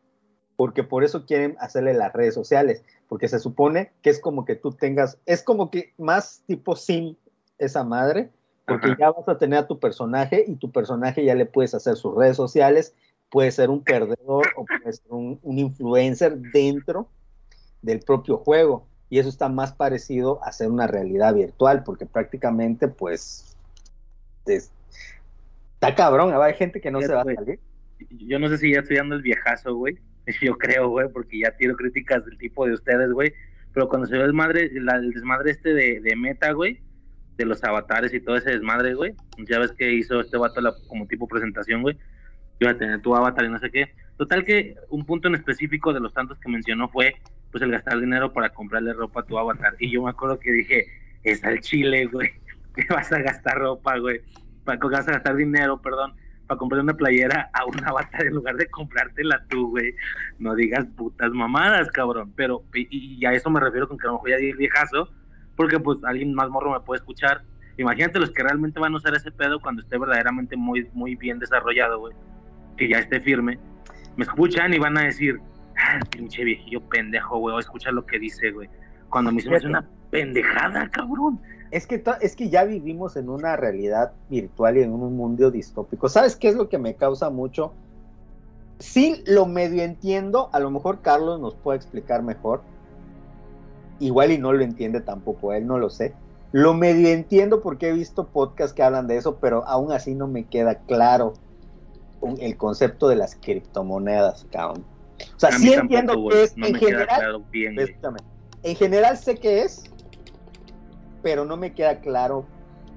porque 0.57 0.85
por 0.85 1.05
eso 1.05 1.27
quieren 1.27 1.57
hacerle 1.61 1.95
las 1.95 2.13
redes 2.13 2.35
sociales, 2.35 2.83
porque 3.09 3.29
se 3.29 3.39
supone 3.39 3.93
que 4.03 4.11
es 4.11 4.21
como 4.21 4.45
que 4.45 4.55
tú 4.57 4.73
tengas, 4.73 5.19
es 5.27 5.43
como 5.43 5.71
que 5.71 5.93
más 5.99 6.43
tipo 6.47 6.77
sim 6.77 7.17
esa 7.59 7.85
madre, 7.85 8.31
porque 8.67 8.89
Ajá. 8.89 8.97
ya 8.99 9.11
vas 9.13 9.29
a 9.29 9.39
tener 9.39 9.61
a 9.61 9.67
tu 9.67 9.79
personaje 9.79 10.45
y 10.47 10.57
tu 10.57 10.71
personaje 10.71 11.25
ya 11.25 11.35
le 11.35 11.47
puedes 11.47 11.75
hacer 11.75 11.97
sus 11.97 12.15
redes 12.15 12.37
sociales, 12.37 12.95
puede 13.31 13.51
ser 13.51 13.71
un 13.71 13.83
perdedor 13.83 14.47
o 14.57 14.65
puede 14.65 14.93
ser 14.93 15.07
un, 15.11 15.39
un 15.43 15.59
influencer 15.59 16.37
dentro 16.39 17.09
del 17.83 18.01
propio 18.01 18.39
juego. 18.39 18.87
Y 19.09 19.19
eso 19.19 19.29
está 19.29 19.49
más 19.49 19.73
parecido 19.73 20.43
a 20.45 20.53
ser 20.53 20.69
una 20.71 20.87
realidad 20.87 21.35
virtual, 21.35 21.85
porque 21.85 22.07
prácticamente, 22.07 22.89
pues, 22.89 23.57
es- 24.47 24.73
está 25.75 25.95
cabrón, 25.95 26.33
hay 26.41 26.55
gente 26.55 26.81
que 26.81 26.91
no 26.91 27.01
se 27.01 27.13
va 27.13 27.21
a 27.21 27.25
Güey. 27.25 27.37
salir. 27.37 27.61
Yo 28.11 28.39
no 28.39 28.49
sé 28.49 28.59
si 28.59 28.73
ya 28.73 28.81
estoy 28.81 28.97
dando 28.97 29.15
el 29.15 29.23
viejazo, 29.23 29.75
güey. 29.75 29.99
Yo 30.43 30.59
creo, 30.59 30.89
güey, 30.89 31.09
porque 31.09 31.39
ya 31.41 31.57
tiro 31.57 31.77
críticas 31.77 32.25
del 32.25 32.37
tipo 32.39 32.67
de 32.67 32.75
ustedes, 32.75 33.13
güey. 33.13 33.33
Pero 33.73 33.89
cuando 33.89 34.07
se 34.09 34.15
ve 34.15 34.21
el, 34.23 34.27
desmadre, 34.29 34.71
la- 34.81 34.97
el 34.97 35.11
desmadre 35.13 35.53
este 35.53 35.73
de, 35.73 36.01
de 36.01 36.17
meta, 36.17 36.51
güey, 36.53 36.81
de 37.37 37.45
los 37.45 37.63
avatares 37.63 38.13
y 38.13 38.21
todo 38.21 38.37
ese 38.37 38.51
desmadre, 38.51 38.95
güey. 38.95 39.15
Ya 39.49 39.59
ves 39.61 39.71
que 39.73 39.93
hizo 39.93 40.21
este 40.21 40.37
vato 40.37 40.61
la- 40.61 40.75
como 40.89 41.07
tipo 41.07 41.29
presentación, 41.29 41.83
güey. 41.83 41.97
Iba 42.61 42.71
a 42.71 42.79
tener 42.79 43.01
tu 43.03 43.15
avatar 43.15 43.45
y 43.45 43.51
no 43.51 43.59
sé 43.59 43.71
qué. 43.71 43.95
Total 44.17 44.45
que 44.45 44.77
un 44.89 45.05
punto 45.05 45.29
en 45.29 45.35
específico 45.35 45.93
de 45.93 46.01
los 46.01 46.15
tantos 46.15 46.39
que 46.39 46.49
mencionó 46.49 46.89
fue, 46.89 47.15
pues, 47.51 47.63
el 47.63 47.71
gastar 47.71 48.01
dinero 48.01 48.33
para 48.33 48.51
comprarle 48.51 48.93
ropa 48.93 49.21
a 49.21 49.25
tu 49.25 49.39
avatar. 49.39 49.75
Y 49.79 49.91
yo 49.91 50.03
me 50.03 50.11
acuerdo 50.11 50.39
que 50.39 50.53
dije, 50.53 50.87
es 51.23 51.45
al 51.45 51.61
chile, 51.61 52.07
güey. 52.07 52.31
Que 52.77 52.85
vas 52.93 53.11
a 53.11 53.23
gastar 53.23 53.57
ropa, 53.57 53.97
güey. 53.99 54.21
Para 54.63 54.79
vas 54.79 55.09
a 55.09 55.13
gastar 55.13 55.35
dinero, 55.35 55.81
perdón 55.81 56.15
para 56.47 56.59
comprar 56.59 56.81
una 56.83 56.95
playera 56.95 57.51
a 57.53 57.65
un 57.65 57.85
avatar 57.85 58.27
en 58.27 58.35
lugar 58.35 58.57
de 58.57 58.69
comprártela 58.69 59.45
tú, 59.49 59.71
güey. 59.71 59.95
No 60.39 60.55
digas 60.55 60.87
putas 60.97 61.31
mamadas, 61.33 61.91
cabrón. 61.91 62.33
Pero, 62.37 62.63
y, 62.75 63.19
y 63.19 63.27
a 63.27 63.33
eso 63.33 63.51
me 63.51 63.61
refiero 63.61 63.89
con 63.89 63.99
que 63.99 64.07
a 64.07 64.11
lo 64.11 64.15
mejor 64.15 64.31
ya 64.31 64.37
di 64.37 64.51
el 64.51 64.57
viejazo, 64.57 65.09
porque 65.57 65.79
pues 65.81 65.99
alguien 66.05 66.35
más 66.35 66.49
morro 66.49 66.73
me 66.73 66.81
puede 66.81 66.99
escuchar. 66.99 67.43
Imagínate 67.79 68.21
los 68.21 68.31
que 68.31 68.43
realmente 68.43 68.81
van 68.81 68.95
a 68.95 68.97
usar 68.97 69.15
ese 69.15 69.31
pedo 69.31 69.61
cuando 69.61 69.83
esté 69.83 69.99
verdaderamente 69.99 70.57
muy, 70.57 70.89
muy 70.93 71.15
bien 71.17 71.39
desarrollado, 71.39 71.99
güey. 71.99 72.15
Que 72.77 72.89
ya 72.89 72.99
esté 72.99 73.21
firme. 73.21 73.59
Me 74.17 74.25
escuchan 74.25 74.73
y 74.75 74.79
van 74.79 74.97
a 74.99 75.05
decir, 75.05 75.41
ah, 75.77 76.01
pinche 76.11 76.45
viejillo 76.45 76.81
pendejo, 76.89 77.39
güey, 77.39 77.59
escucha 77.59 77.91
lo 77.91 78.07
que 78.07 78.19
dice, 78.19 78.51
güey. 78.51 78.69
Cuando 79.11 79.33
me 79.33 79.41
hace 79.41 79.67
una 79.67 79.89
pendejada, 80.11 80.89
cabrón. 80.91 81.41
Es 81.71 81.87
que, 81.87 82.03
es 82.21 82.37
que 82.37 82.49
ya 82.49 82.65
vivimos 82.65 83.17
en 83.17 83.29
una 83.29 83.57
realidad 83.57 84.13
virtual 84.31 84.79
y 84.79 84.83
en 84.83 84.93
un 84.93 85.17
mundo 85.17 85.51
distópico. 85.51 86.09
¿Sabes 86.09 86.37
qué 86.37 86.49
es 86.49 86.55
lo 86.55 86.69
que 86.69 86.79
me 86.79 86.95
causa 86.95 87.29
mucho? 87.31 87.73
Sí, 88.79 89.23
lo 89.27 89.47
medio 89.47 89.83
entiendo. 89.83 90.49
A 90.53 90.61
lo 90.61 90.71
mejor 90.71 91.01
Carlos 91.03 91.41
nos 91.41 91.55
puede 91.55 91.79
explicar 91.79 92.23
mejor. 92.23 92.63
Igual 93.99 94.33
y 94.33 94.39
no 94.39 94.53
lo 94.53 94.63
entiende 94.63 95.01
tampoco, 95.01 95.53
él 95.53 95.67
no 95.67 95.79
lo 95.79 95.91
sé. 95.91 96.15
Lo 96.53 96.75
medio 96.75 97.09
entiendo 97.09 97.63
porque 97.63 97.89
he 97.89 97.93
visto 97.93 98.29
podcasts 98.29 98.75
que 98.75 98.83
hablan 98.83 99.07
de 99.07 99.17
eso, 99.17 99.39
pero 99.41 99.67
aún 99.67 99.93
así 99.93 100.15
no 100.15 100.29
me 100.29 100.45
queda 100.45 100.77
claro 100.87 101.35
un- 102.21 102.41
el 102.41 102.57
concepto 102.57 103.09
de 103.09 103.17
las 103.17 103.35
criptomonedas, 103.37 104.47
cabrón. 104.51 104.85
O 105.37 105.39
sea, 105.39 105.53
sí 105.53 105.73
entiendo 105.73 106.29
que 106.29 106.43
es 106.43 106.57
no 106.57 106.67
en 106.67 106.75
general, 106.75 107.07
claro 107.09 107.45
bien. 107.51 107.75
En 108.63 108.77
general 108.77 109.17
sé 109.17 109.37
qué 109.37 109.63
es, 109.63 109.85
pero 111.23 111.45
no 111.45 111.57
me 111.57 111.73
queda 111.73 112.01
claro 112.01 112.45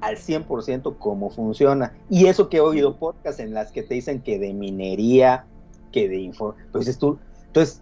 al 0.01 0.17
100% 0.17 0.98
cómo 0.98 1.30
funciona. 1.30 1.93
Y 2.09 2.27
eso 2.27 2.49
que 2.49 2.57
he 2.57 2.61
oído 2.61 2.98
podcasts 2.98 3.39
en 3.39 3.53
las 3.53 3.72
que 3.72 3.83
te 3.83 3.95
dicen 3.95 4.22
que 4.22 4.39
de 4.39 4.53
minería, 4.53 5.45
que 5.91 6.07
de 6.07 6.17
info. 6.17 6.56
Entonces 6.65 6.98
tú, 6.98 7.19
entonces, 7.48 7.81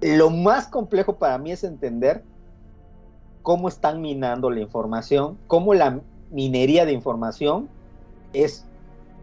lo 0.00 0.30
más 0.30 0.68
complejo 0.68 1.16
para 1.16 1.38
mí 1.38 1.52
es 1.52 1.64
entender 1.64 2.22
cómo 3.42 3.68
están 3.68 4.00
minando 4.00 4.50
la 4.50 4.60
información, 4.60 5.38
cómo 5.46 5.74
la 5.74 6.00
minería 6.30 6.84
de 6.86 6.92
información 6.92 7.68
es 8.32 8.64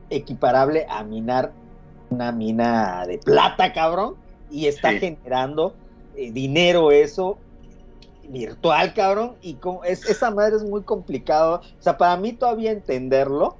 equiparable 0.09 0.85
a 0.89 1.03
minar 1.03 1.51
una 2.09 2.31
mina 2.31 3.05
de 3.05 3.17
plata, 3.19 3.73
cabrón, 3.73 4.15
y 4.49 4.67
está 4.67 4.91
Sí. 4.91 4.99
generando 4.99 5.75
eh, 6.15 6.31
dinero 6.31 6.91
eso 6.91 7.37
virtual, 8.29 8.93
cabrón, 8.93 9.35
y 9.41 9.53
como 9.55 9.83
es, 9.83 10.09
esa 10.09 10.31
madre 10.31 10.57
es 10.57 10.63
muy 10.63 10.83
complicado. 10.83 11.61
O 11.79 11.81
sea, 11.81 11.97
para 11.97 12.17
mí 12.17 12.33
todavía 12.33 12.71
entenderlo 12.71 13.57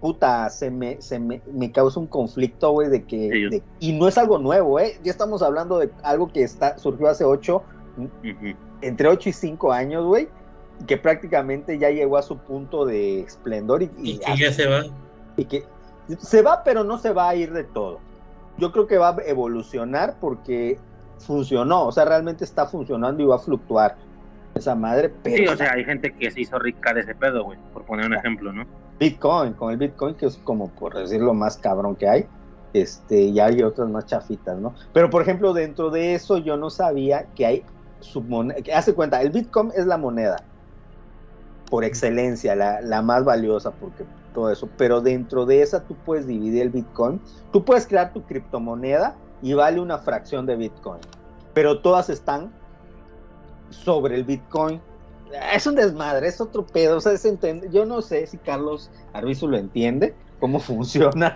puta, 0.00 0.48
se 0.50 0.70
me, 0.70 1.02
se 1.02 1.18
me, 1.18 1.42
me 1.52 1.72
causa 1.72 1.98
un 1.98 2.06
conflicto, 2.06 2.70
güey, 2.70 2.88
de 2.88 3.02
que, 3.04 3.16
de- 3.50 3.62
y 3.80 3.92
no 3.94 4.06
es 4.06 4.16
algo 4.16 4.38
nuevo, 4.38 4.78
¿eh? 4.78 4.96
Ya 5.02 5.10
estamos 5.10 5.42
hablando 5.42 5.78
de 5.80 5.90
algo 6.04 6.28
que 6.28 6.44
está, 6.44 6.78
surgió 6.78 7.08
hace 7.08 7.24
ocho, 7.24 7.64
entre 8.80 9.08
8 9.08 9.28
y 9.28 9.32
5 9.32 9.72
años, 9.72 10.06
güey, 10.06 10.28
que 10.86 10.98
prácticamente 10.98 11.78
ya 11.80 11.90
llegó 11.90 12.16
a 12.16 12.22
su 12.22 12.38
punto 12.38 12.84
de 12.84 13.22
esplendor 13.22 13.82
y, 13.82 13.90
y 14.00 14.10
Y 14.12 14.18
que 14.18 14.36
ya 14.36 14.52
se 14.52 14.68
va. 14.68 14.84
Y 15.38 15.44
que 15.44 15.64
se 16.18 16.42
va, 16.42 16.62
pero 16.64 16.84
no 16.84 16.98
se 16.98 17.12
va 17.12 17.28
a 17.28 17.34
ir 17.34 17.52
de 17.52 17.64
todo. 17.64 18.00
Yo 18.58 18.72
creo 18.72 18.86
que 18.86 18.98
va 18.98 19.10
a 19.10 19.16
evolucionar 19.24 20.16
porque 20.20 20.78
funcionó, 21.18 21.86
o 21.86 21.92
sea, 21.92 22.04
realmente 22.04 22.44
está 22.44 22.66
funcionando 22.66 23.22
y 23.22 23.26
va 23.26 23.36
a 23.36 23.38
fluctuar 23.38 23.96
esa 24.54 24.74
madre, 24.74 25.12
pero 25.22 25.36
Sí, 25.36 25.46
o 25.46 25.56
sea, 25.56 25.72
hay 25.72 25.84
gente 25.84 26.12
que 26.12 26.30
se 26.30 26.40
hizo 26.40 26.58
rica 26.58 26.92
de 26.92 27.02
ese 27.02 27.14
pedo, 27.14 27.44
güey, 27.44 27.58
por 27.72 27.84
poner 27.84 28.06
un 28.06 28.14
ejemplo, 28.14 28.52
¿no? 28.52 28.66
Bitcoin, 28.98 29.52
con 29.52 29.70
el 29.70 29.76
Bitcoin, 29.76 30.14
que 30.16 30.26
es 30.26 30.36
como 30.38 30.68
por 30.70 30.94
decirlo 30.94 31.32
más 31.34 31.56
cabrón 31.56 31.94
que 31.94 32.08
hay, 32.08 32.26
este, 32.72 33.32
ya 33.32 33.46
hay 33.46 33.62
otras 33.62 33.88
más 33.88 34.06
chafitas, 34.06 34.58
¿no? 34.58 34.74
Pero 34.92 35.08
por 35.10 35.22
ejemplo, 35.22 35.52
dentro 35.52 35.90
de 35.90 36.14
eso 36.14 36.38
yo 36.38 36.56
no 36.56 36.70
sabía 36.70 37.26
que 37.36 37.46
hay 37.46 37.64
submoneda, 38.00 38.60
que 38.60 38.74
hace 38.74 38.94
cuenta, 38.94 39.22
el 39.22 39.30
Bitcoin 39.30 39.70
es 39.76 39.86
la 39.86 39.98
moneda 39.98 40.42
por 41.70 41.84
excelencia, 41.84 42.56
la, 42.56 42.80
la 42.80 43.02
más 43.02 43.24
valiosa, 43.24 43.70
porque 43.70 44.04
eso, 44.46 44.68
pero 44.76 45.00
dentro 45.00 45.46
de 45.46 45.62
esa 45.62 45.84
tú 45.84 45.96
puedes 46.04 46.26
dividir 46.26 46.62
el 46.62 46.70
Bitcoin, 46.70 47.20
tú 47.52 47.64
puedes 47.64 47.86
crear 47.86 48.12
tu 48.12 48.22
criptomoneda 48.22 49.16
y 49.42 49.54
vale 49.54 49.80
una 49.80 49.98
fracción 49.98 50.46
de 50.46 50.56
Bitcoin, 50.56 51.00
pero 51.54 51.80
todas 51.80 52.08
están 52.10 52.52
sobre 53.70 54.16
el 54.16 54.24
Bitcoin. 54.24 54.80
Es 55.52 55.66
un 55.66 55.74
desmadre, 55.74 56.28
es 56.28 56.40
otro 56.40 56.64
pedo. 56.64 56.96
O 56.98 57.00
sea, 57.00 57.12
yo 57.70 57.84
no 57.84 58.00
sé 58.00 58.26
si 58.26 58.38
Carlos 58.38 58.90
Arbizu 59.12 59.48
lo 59.48 59.58
entiende, 59.58 60.14
cómo 60.40 60.58
funciona 60.60 61.32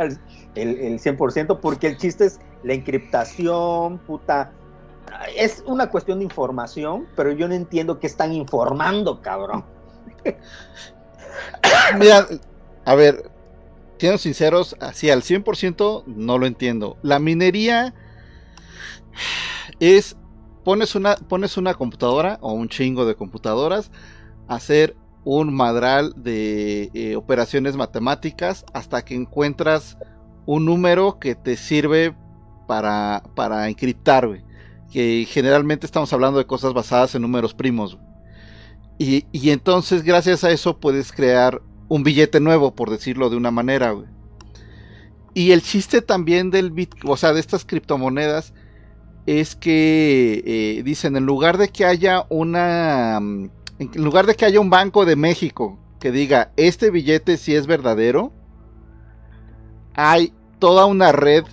el, 0.55 0.79
el 0.79 0.99
100%, 0.99 1.61
porque 1.61 1.89
el 1.89 1.97
chiste 1.99 2.27
es 2.27 2.41
la 2.63 2.75
encriptación, 2.75 3.99
puta. 3.99 4.53
Es 5.37 5.63
una 5.67 5.91
cuestión 5.91 6.19
de 6.19 6.25
información, 6.25 7.07
pero 7.17 7.33
yo 7.33 7.47
no 7.49 7.55
entiendo 7.55 7.99
qué 7.99 8.07
están 8.07 8.33
informando, 8.33 9.21
cabrón. 9.21 9.65
Mira, 11.99 12.27
a 12.85 12.94
ver, 12.94 13.31
siendo 13.99 14.19
sinceros, 14.19 14.77
así 14.81 15.11
al 15.11 15.23
100% 15.23 16.05
no 16.07 16.39
lo 16.39 16.47
entiendo. 16.47 16.97
La 17.02 17.19
minería 17.19 17.94
es, 19.81 20.17
pones 20.65 20.94
una, 20.94 21.17
pones 21.17 21.57
una 21.57 21.75
computadora 21.75 22.39
o 22.41 22.52
un 22.52 22.69
chingo 22.69 23.07
de 23.07 23.15
computadoras 23.15 23.91
a 24.49 24.57
hacer 24.57 24.97
un 25.25 25.55
madral 25.55 26.15
de 26.17 26.91
eh, 26.94 27.17
operaciones 27.17 27.77
matemáticas 27.77 28.65
hasta 28.73 29.05
que 29.05 29.15
encuentras 29.15 29.97
un 30.47 30.65
número 30.65 31.20
que 31.20 31.36
te 31.36 31.57
sirve 31.57 32.15
para, 32.67 33.23
para 33.36 33.69
encriptar, 33.69 34.27
güey. 34.27 34.43
Que 34.91 35.27
generalmente 35.28 35.86
estamos 35.86 36.12
hablando 36.12 36.39
de 36.39 36.47
cosas 36.47 36.75
basadas 36.75 37.15
en 37.15 37.23
números 37.23 37.55
primos. 37.55 37.99
Y, 38.99 39.27
y 39.33 39.51
entonces 39.51 40.02
gracias 40.02 40.44
a 40.44 40.51
eso 40.51 40.78
puedes 40.78 41.12
crear 41.12 41.62
un 41.95 42.05
billete 42.05 42.41
nuevo, 42.41 42.75
por 42.75 42.91
decirlo 42.91 43.29
de 43.31 43.37
una 43.37 43.51
manera. 43.51 43.95
Y 45.35 45.53
el 45.53 45.62
chiste 45.62 46.03
también 46.03 46.51
del 46.51 46.73
o 47.07 47.17
sea, 47.17 47.33
de 47.33 47.41
estas 47.41 47.65
criptomonedas, 47.65 48.53
es 49.27 49.57
que 49.57 50.43
eh, 50.47 50.83
dicen, 50.85 51.17
en 51.17 51.27
lugar 51.27 51.59
de 51.59 51.69
que 51.71 51.85
haya 51.87 52.27
una, 52.31 53.21
mm, 53.21 53.51
en 53.81 54.05
lugar 54.05 54.27
de 54.27 54.37
que 54.37 54.47
haya 54.47 54.61
un 54.61 54.71
banco 54.71 55.05
de 55.07 55.17
México 55.17 55.79
que 56.01 56.12
diga, 56.12 56.53
este 56.57 56.91
billete 56.91 57.37
sí 57.39 57.55
es 57.55 57.67
verdadero, 57.67 58.33
hay 59.95 60.33
toda 60.59 60.87
una 60.87 61.12
red 61.12 61.45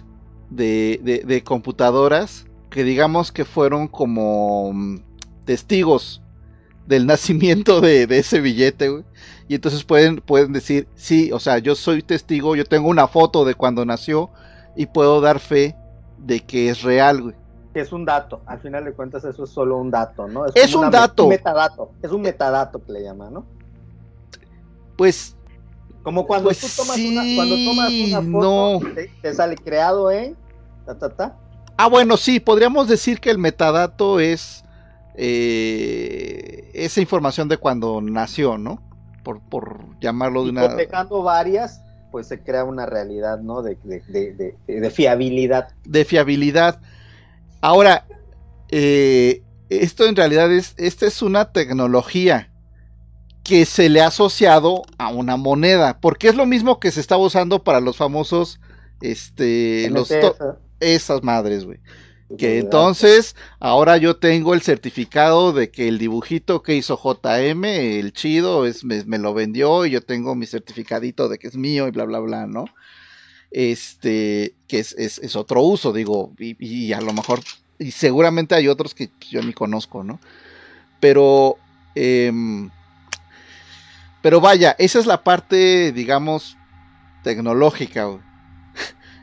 de, 0.50 1.00
de- 1.04 1.24
de 1.26 1.44
computadoras 1.44 2.46
que 2.70 2.84
digamos 2.84 3.32
que 3.32 3.46
fueron 3.46 3.88
como 3.88 4.72
mm, 4.74 4.98
testigos 5.46 6.22
del 6.88 7.06
nacimiento 7.08 7.82
de, 7.82 8.08
de 8.08 8.20
ese 8.20 8.42
billete, 8.42 8.90
güey. 8.90 9.04
Y 9.50 9.56
entonces 9.56 9.84
pueden, 9.84 10.18
pueden 10.22 10.54
decir, 10.54 10.88
sí, 10.96 11.32
o 11.34 11.40
sea, 11.40 11.58
yo 11.60 11.76
soy 11.76 12.04
testigo, 12.04 12.56
yo 12.56 12.66
tengo 12.66 12.88
una 12.90 13.08
foto 13.10 13.46
de 13.46 13.56
cuando 13.56 13.84
nació 13.86 14.32
y 14.78 14.86
puedo 14.88 15.22
dar 15.22 15.40
fe 15.40 15.76
de 16.20 16.42
que 16.42 16.70
es 16.70 16.84
real, 16.84 17.22
güey. 17.24 17.36
Que 17.74 17.82
es 17.82 17.92
un 17.92 18.06
dato, 18.06 18.44
al 18.48 18.60
final 18.62 18.86
de 18.86 18.94
cuentas 18.94 19.26
eso 19.26 19.44
es 19.46 19.50
solo 19.52 19.78
un 19.78 19.92
dato, 19.92 20.28
¿no? 20.28 20.46
Es 20.54 20.76
un 20.76 20.92
dato. 20.92 21.28
metadato, 21.28 21.96
es 22.04 22.12
un 22.12 22.22
metadato 22.22 22.84
que 22.86 22.92
le 22.94 23.04
llaman, 23.04 23.34
¿no? 23.34 23.48
Pues 24.98 25.38
Como 26.04 26.28
cuando 26.28 26.50
Pues 26.50 26.60
tú 26.60 26.68
tomas 26.76 26.96
sí, 26.96 27.10
una, 27.12 27.24
cuando 27.36 27.56
tomas 27.64 27.92
una 27.92 28.22
foto, 28.22 28.80
no. 28.80 28.80
te, 28.94 29.10
te 29.22 29.34
sale 29.34 29.58
creado 29.58 30.12
en 30.12 30.38
ta 30.86 30.98
ta 30.98 31.10
ta. 31.16 31.38
Ah, 31.78 31.88
bueno, 31.88 32.18
sí, 32.18 32.40
podríamos 32.40 32.88
decir 32.88 33.20
que 33.20 33.32
el 33.32 33.38
metadato 33.40 34.20
es 34.20 34.66
eh, 35.16 36.72
esa 36.74 37.02
información 37.02 37.48
de 37.50 37.58
cuando 37.58 38.02
nació, 38.02 38.58
¿no? 38.58 38.84
Por, 39.24 39.42
por 39.42 40.00
llamarlo 40.00 40.44
de 40.44 40.52
una... 40.52 40.70
cotejando 40.70 41.24
varias, 41.24 41.82
pues 42.12 42.28
se 42.28 42.42
crea 42.42 42.64
una 42.64 42.86
realidad, 42.86 43.40
¿no? 43.40 43.62
De, 43.62 43.78
de, 43.84 44.02
de, 44.08 44.34
de- 44.68 44.80
de 44.80 44.90
fiabilidad. 44.90 45.70
de 45.86 46.06
fiabilidad. 46.06 46.82
Ahora, 47.62 48.06
eh, 48.70 49.44
esto 49.70 50.06
en 50.08 50.16
realidad 50.16 50.52
es, 50.52 50.74
esta 50.78 51.06
es 51.06 51.22
una 51.22 51.52
tecnología 51.52 52.52
que 53.44 53.66
se 53.66 53.90
le 53.90 54.02
ha 54.02 54.08
asociado 54.08 54.84
a 54.98 55.10
una 55.10 55.38
moneda, 55.38 56.00
porque 56.00 56.28
es 56.28 56.36
lo 56.36 56.46
mismo 56.46 56.80
que 56.80 56.92
se 56.92 57.00
estaba 57.00 57.24
usando 57.24 57.64
para 57.64 57.80
los 57.80 57.98
famosos, 57.98 58.60
este, 59.02 59.90
los 59.90 60.12
esas 60.80 61.24
madres, 61.24 61.66
güey. 61.66 61.80
Que 62.38 62.60
entonces, 62.60 63.36
ahora 63.60 63.98
yo 63.98 64.18
tengo 64.18 64.54
el 64.54 64.62
certificado 64.62 65.52
de 65.52 65.72
que 65.72 65.88
el 65.88 65.98
dibujito 65.98 66.62
que 66.62 66.76
hizo 66.76 66.96
JM, 66.96 67.66
el 67.66 68.14
chido, 68.14 68.68
es, 68.68 68.84
me, 68.84 69.04
me 69.06 69.18
lo 69.18 69.34
vendió 69.34 69.86
y 69.86 69.92
yo 69.92 70.02
tengo 70.02 70.36
mi 70.36 70.46
certificadito 70.46 71.28
de 71.28 71.40
que 71.40 71.48
es 71.48 71.56
mío 71.56 71.88
y 71.88 71.92
bla, 71.92 72.06
bla, 72.06 72.20
bla, 72.20 72.46
¿no? 72.46 72.66
Este, 73.50 74.54
que 74.68 74.78
es, 74.78 74.94
es, 75.00 75.18
es 75.18 75.36
otro 75.36 75.64
uso, 75.64 75.92
digo, 75.92 76.32
y, 76.38 76.56
y 76.64 76.94
a 76.94 77.02
lo 77.02 77.14
mejor, 77.14 77.40
y 77.80 77.92
seguramente 77.92 78.54
hay 78.54 78.68
otros 78.68 78.94
que 78.94 79.10
yo 79.32 79.42
ni 79.42 79.54
conozco, 79.54 80.04
¿no? 80.04 80.20
Pero, 81.00 81.58
em, 81.96 82.70
pero 84.22 84.40
vaya, 84.40 84.76
esa 84.78 85.00
es 85.00 85.08
la 85.08 85.24
parte, 85.24 85.92
digamos, 85.94 86.58
tecnológica, 87.24 88.06
güey. 88.06 88.29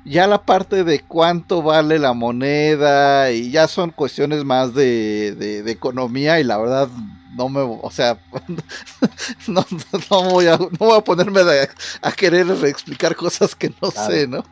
Ya 0.09 0.26
la 0.28 0.44
parte 0.44 0.85
de 0.85 1.05
cuánto 1.05 1.62
vale 1.62 1.99
la 1.99 2.12
moneda 2.12 3.33
y 3.33 3.51
ya 3.51 3.67
son 3.67 3.91
cuestiones 3.91 4.44
más 4.44 4.73
de, 4.73 5.35
de- 5.36 5.62
de 5.65 5.73
economía 5.73 6.39
y 6.39 6.44
la 6.44 6.59
verdad 6.59 6.89
no 7.28 7.49
me, 7.49 7.60
o 7.62 7.91
sea, 7.91 8.23
no, 9.49 9.65
no 10.10 10.23
voy, 10.31 10.47
a, 10.47 10.57
no 10.59 10.68
voy 10.78 10.97
a 10.99 11.01
ponerme 11.02 11.43
de- 11.44 11.68
a 12.02 12.12
querer 12.12 12.47
explicar 12.67 13.17
cosas 13.17 13.57
que 13.57 13.75
no 13.83 13.91
Claro. 13.93 14.20
sé, 14.20 14.28
¿no? 14.28 14.44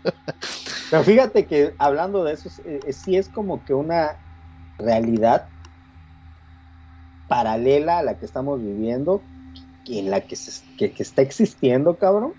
Pero 0.88 1.04
fíjate 1.04 1.46
que 1.46 1.74
hablando 1.78 2.24
de 2.24 2.32
eso, 2.34 2.48
eh, 2.64 2.84
eh, 2.86 2.92
sí 2.92 3.16
es 3.16 3.28
como 3.28 3.64
que 3.64 3.74
una 3.74 4.20
realidad 4.78 5.52
paralela 7.26 7.98
a 7.98 8.02
la 8.02 8.18
que 8.18 8.24
estamos 8.26 8.62
viviendo, 8.62 9.30
que 9.84 9.98
en 10.00 10.10
la 10.10 10.26
que, 10.26 10.36
se- 10.36 10.66
que, 10.76 10.94
que 10.94 11.02
está 11.02 11.22
existiendo, 11.22 11.98
cabrón. 11.98 12.36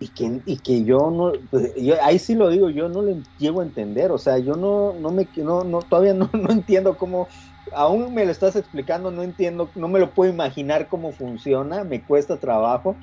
Y 0.00 0.08
que, 0.10 0.42
y 0.44 0.58
que 0.58 0.84
yo 0.84 1.10
no, 1.10 1.32
pues, 1.50 1.72
ahí 2.02 2.20
sí 2.20 2.36
lo 2.36 2.50
digo, 2.50 2.70
yo 2.70 2.88
no 2.88 3.02
lo 3.02 3.20
llego 3.36 3.60
a 3.60 3.64
entender, 3.64 4.12
o 4.12 4.18
sea, 4.18 4.38
yo 4.38 4.52
no, 4.52 4.92
no 4.92 5.10
me, 5.10 5.28
no, 5.38 5.64
no, 5.64 5.80
todavía 5.80 6.14
no, 6.14 6.30
no 6.34 6.50
entiendo 6.50 6.96
cómo, 6.96 7.26
aún 7.72 8.14
me 8.14 8.24
lo 8.24 8.30
estás 8.30 8.54
explicando, 8.54 9.10
no 9.10 9.24
entiendo, 9.24 9.72
no 9.74 9.88
me 9.88 9.98
lo 9.98 10.14
puedo 10.14 10.32
imaginar 10.32 10.88
cómo 10.88 11.10
funciona, 11.10 11.82
me 11.82 12.04
cuesta 12.04 12.38
trabajo, 12.38 12.96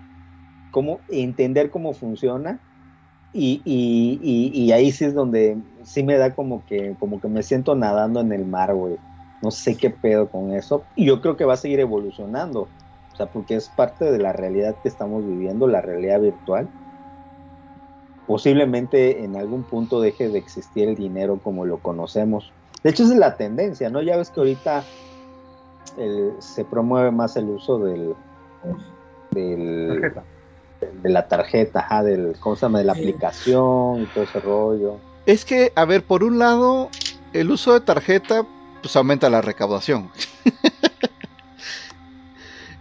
cómo 0.72 1.02
entender 1.10 1.70
cómo 1.70 1.94
funciona, 1.94 2.62
y, 3.38 3.62
y, 3.66 4.20
y, 4.24 4.64
y 4.64 4.72
ahí 4.72 4.94
sí 4.94 5.04
es 5.04 5.14
donde 5.14 5.58
sí 5.84 6.04
me 6.04 6.18
da 6.18 6.34
como 6.34 6.66
que, 6.66 6.96
como 6.98 7.20
que 7.20 7.28
me 7.28 7.44
siento 7.44 7.76
nadando 7.76 8.22
en 8.22 8.32
el 8.32 8.46
mar, 8.46 8.74
güey. 8.74 8.96
No 9.42 9.52
sé 9.52 9.76
qué 9.76 9.90
pedo 9.90 10.32
con 10.32 10.54
eso. 10.54 10.86
Y 10.96 11.06
yo 11.06 11.20
creo 11.20 11.36
que 11.36 11.44
va 11.44 11.56
a 11.56 11.58
seguir 11.58 11.82
evolucionando. 11.82 12.62
O 12.62 13.16
sea, 13.16 13.32
porque 13.32 13.56
es 13.56 13.70
parte 13.70 14.10
de 14.10 14.20
la 14.20 14.32
realidad 14.32 14.78
que 14.82 14.88
estamos 14.88 15.28
viviendo, 15.28 15.68
la 15.68 15.82
realidad 15.82 16.22
virtual. 16.22 16.72
Posiblemente 18.28 19.24
en 19.24 19.36
algún 19.38 19.64
punto 19.64 20.02
deje 20.02 20.30
de 20.30 20.40
existir 20.40 20.90
el 20.90 20.96
dinero 20.96 21.40
como 21.44 21.66
lo 21.66 21.78
conocemos. 21.80 22.52
De 22.84 22.90
hecho, 22.92 23.04
esa 23.04 23.14
es 23.14 23.20
la 23.20 23.38
tendencia, 23.38 23.90
¿no? 23.90 24.02
Ya 24.02 24.18
ves 24.18 24.30
que 24.32 24.40
ahorita 24.40 24.86
el- 25.98 26.34
se 26.40 26.66
promueve 26.66 27.12
más 27.12 27.36
el 27.38 27.46
uso 27.50 27.78
del, 27.80 28.14
del 29.32 29.88
Tarjeta. 30.02 30.24
de 31.04 31.10
la 31.10 31.28
tarjeta, 31.28 31.80
ajá, 31.80 32.04
del, 32.04 32.36
¿cómo 32.40 32.56
se 32.56 32.66
llama? 32.66 32.80
De 32.80 32.86
la 32.86 32.94
Sí. 32.96 33.02
aplicación 33.02 34.02
y 34.02 34.06
todo 34.08 34.24
ese 34.24 34.40
rollo. 34.40 34.98
Es 35.26 35.46
que, 35.46 35.72
a 35.76 35.86
ver, 35.86 36.04
por 36.04 36.24
un 36.24 36.38
lado, 36.40 36.90
el 37.34 37.50
uso 37.52 37.74
de 37.74 37.82
tarjeta, 37.82 38.46
pues 38.82 38.96
aumenta 38.96 39.30
la 39.30 39.42
recaudación. 39.42 40.10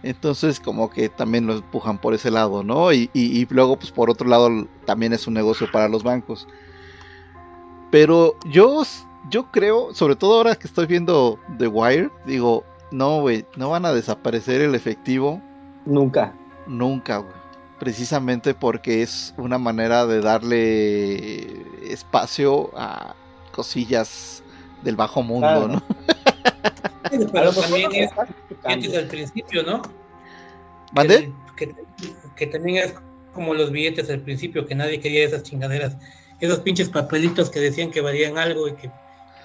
Entonces, 0.05 0.59
como 0.59 0.89
que 0.89 1.09
también 1.09 1.47
lo 1.47 1.53
empujan 1.55 1.97
por 1.97 2.13
ese 2.13 2.29
lado, 2.29 2.63
¿no? 2.63 2.93
Y, 2.93 3.09
y- 3.13 3.39
y 3.41 3.45
luego, 3.49 3.75
pues 3.77 3.91
por 3.91 4.09
otro 4.11 4.27
lado, 4.29 4.49
también 4.85 5.13
es 5.13 5.25
un 5.25 5.33
negocio 5.33 5.67
para 5.71 5.89
los 5.89 6.03
bancos. 6.03 6.47
Pero 7.91 8.35
yo, 8.45 8.83
yo 9.29 9.51
creo, 9.51 9.93
sobre 9.95 10.15
todo 10.15 10.37
ahora 10.37 10.55
que 10.55 10.67
estoy 10.67 10.85
viendo 10.85 11.39
The 11.57 11.67
Wire, 11.67 12.11
digo, 12.25 12.63
no, 12.91 13.21
güey, 13.21 13.45
no 13.55 13.69
van 13.71 13.85
a 13.85 13.93
desaparecer 13.93 14.61
el 14.61 14.75
efectivo 14.75 15.41
Nunca. 15.85 16.33
nunca, 16.67 17.17
güey. 17.17 17.33
Precisamente 17.79 18.53
porque 18.53 19.01
es 19.01 19.33
una 19.37 19.57
manera 19.57 20.05
de 20.05 20.21
darle 20.21 21.65
espacio 21.91 22.69
a 22.77 23.15
cosillas 23.51 24.43
del 24.83 24.95
bajo 24.95 25.23
mundo, 25.23 25.47
Claro. 25.47 25.67
¿no? 25.67 25.83
A 27.05 27.09
Pero 27.09 27.45
lo 27.45 27.51
mejor 27.51 27.63
también 27.63 27.91
es 27.93 28.11
que 28.11 28.77
desde 28.77 28.97
el 28.99 29.07
principio, 29.07 29.63
¿no? 29.63 29.81
¿Mande? 30.93 31.31
Que, 31.55 31.67
que- 31.67 31.75
que 32.35 32.47
también 32.47 32.83
es 32.83 32.93
como 33.33 33.53
los 33.53 33.71
billetes 33.71 34.09
al 34.09 34.19
principio, 34.21 34.65
que 34.65 34.75
nadie 34.75 34.99
quería 34.99 35.25
esas 35.25 35.43
chingaderas. 35.43 35.97
Esos 36.39 36.59
pinches 36.59 36.89
papelitos 36.89 37.49
que 37.49 37.59
decían 37.59 37.91
que 37.91 38.01
valían 38.01 38.37
algo 38.37 38.67
y 38.67 38.73
que 38.75 38.91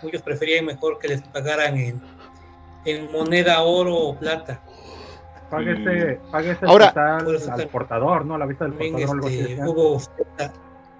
muchos 0.02 0.22
preferían 0.22 0.64
mejor 0.64 0.98
que 0.98 1.08
les 1.08 1.22
pagaran 1.22 1.76
en, 1.76 2.00
en 2.84 3.10
moneda, 3.12 3.62
oro 3.62 3.94
o 3.94 4.16
plata. 4.18 4.60
Páguese, 5.50 6.20
páguese 6.30 6.64
Ahora- 6.66 6.88
total 6.88 7.50
al 7.60 7.68
portador, 7.68 8.24
¿no? 8.24 8.38
La 8.38 8.46
vista 8.46 8.64
del 8.64 8.74
portador, 8.74 9.10
algo 9.10 9.26
así. 9.26 9.40
este, 9.40 9.68
hubo 9.68 10.00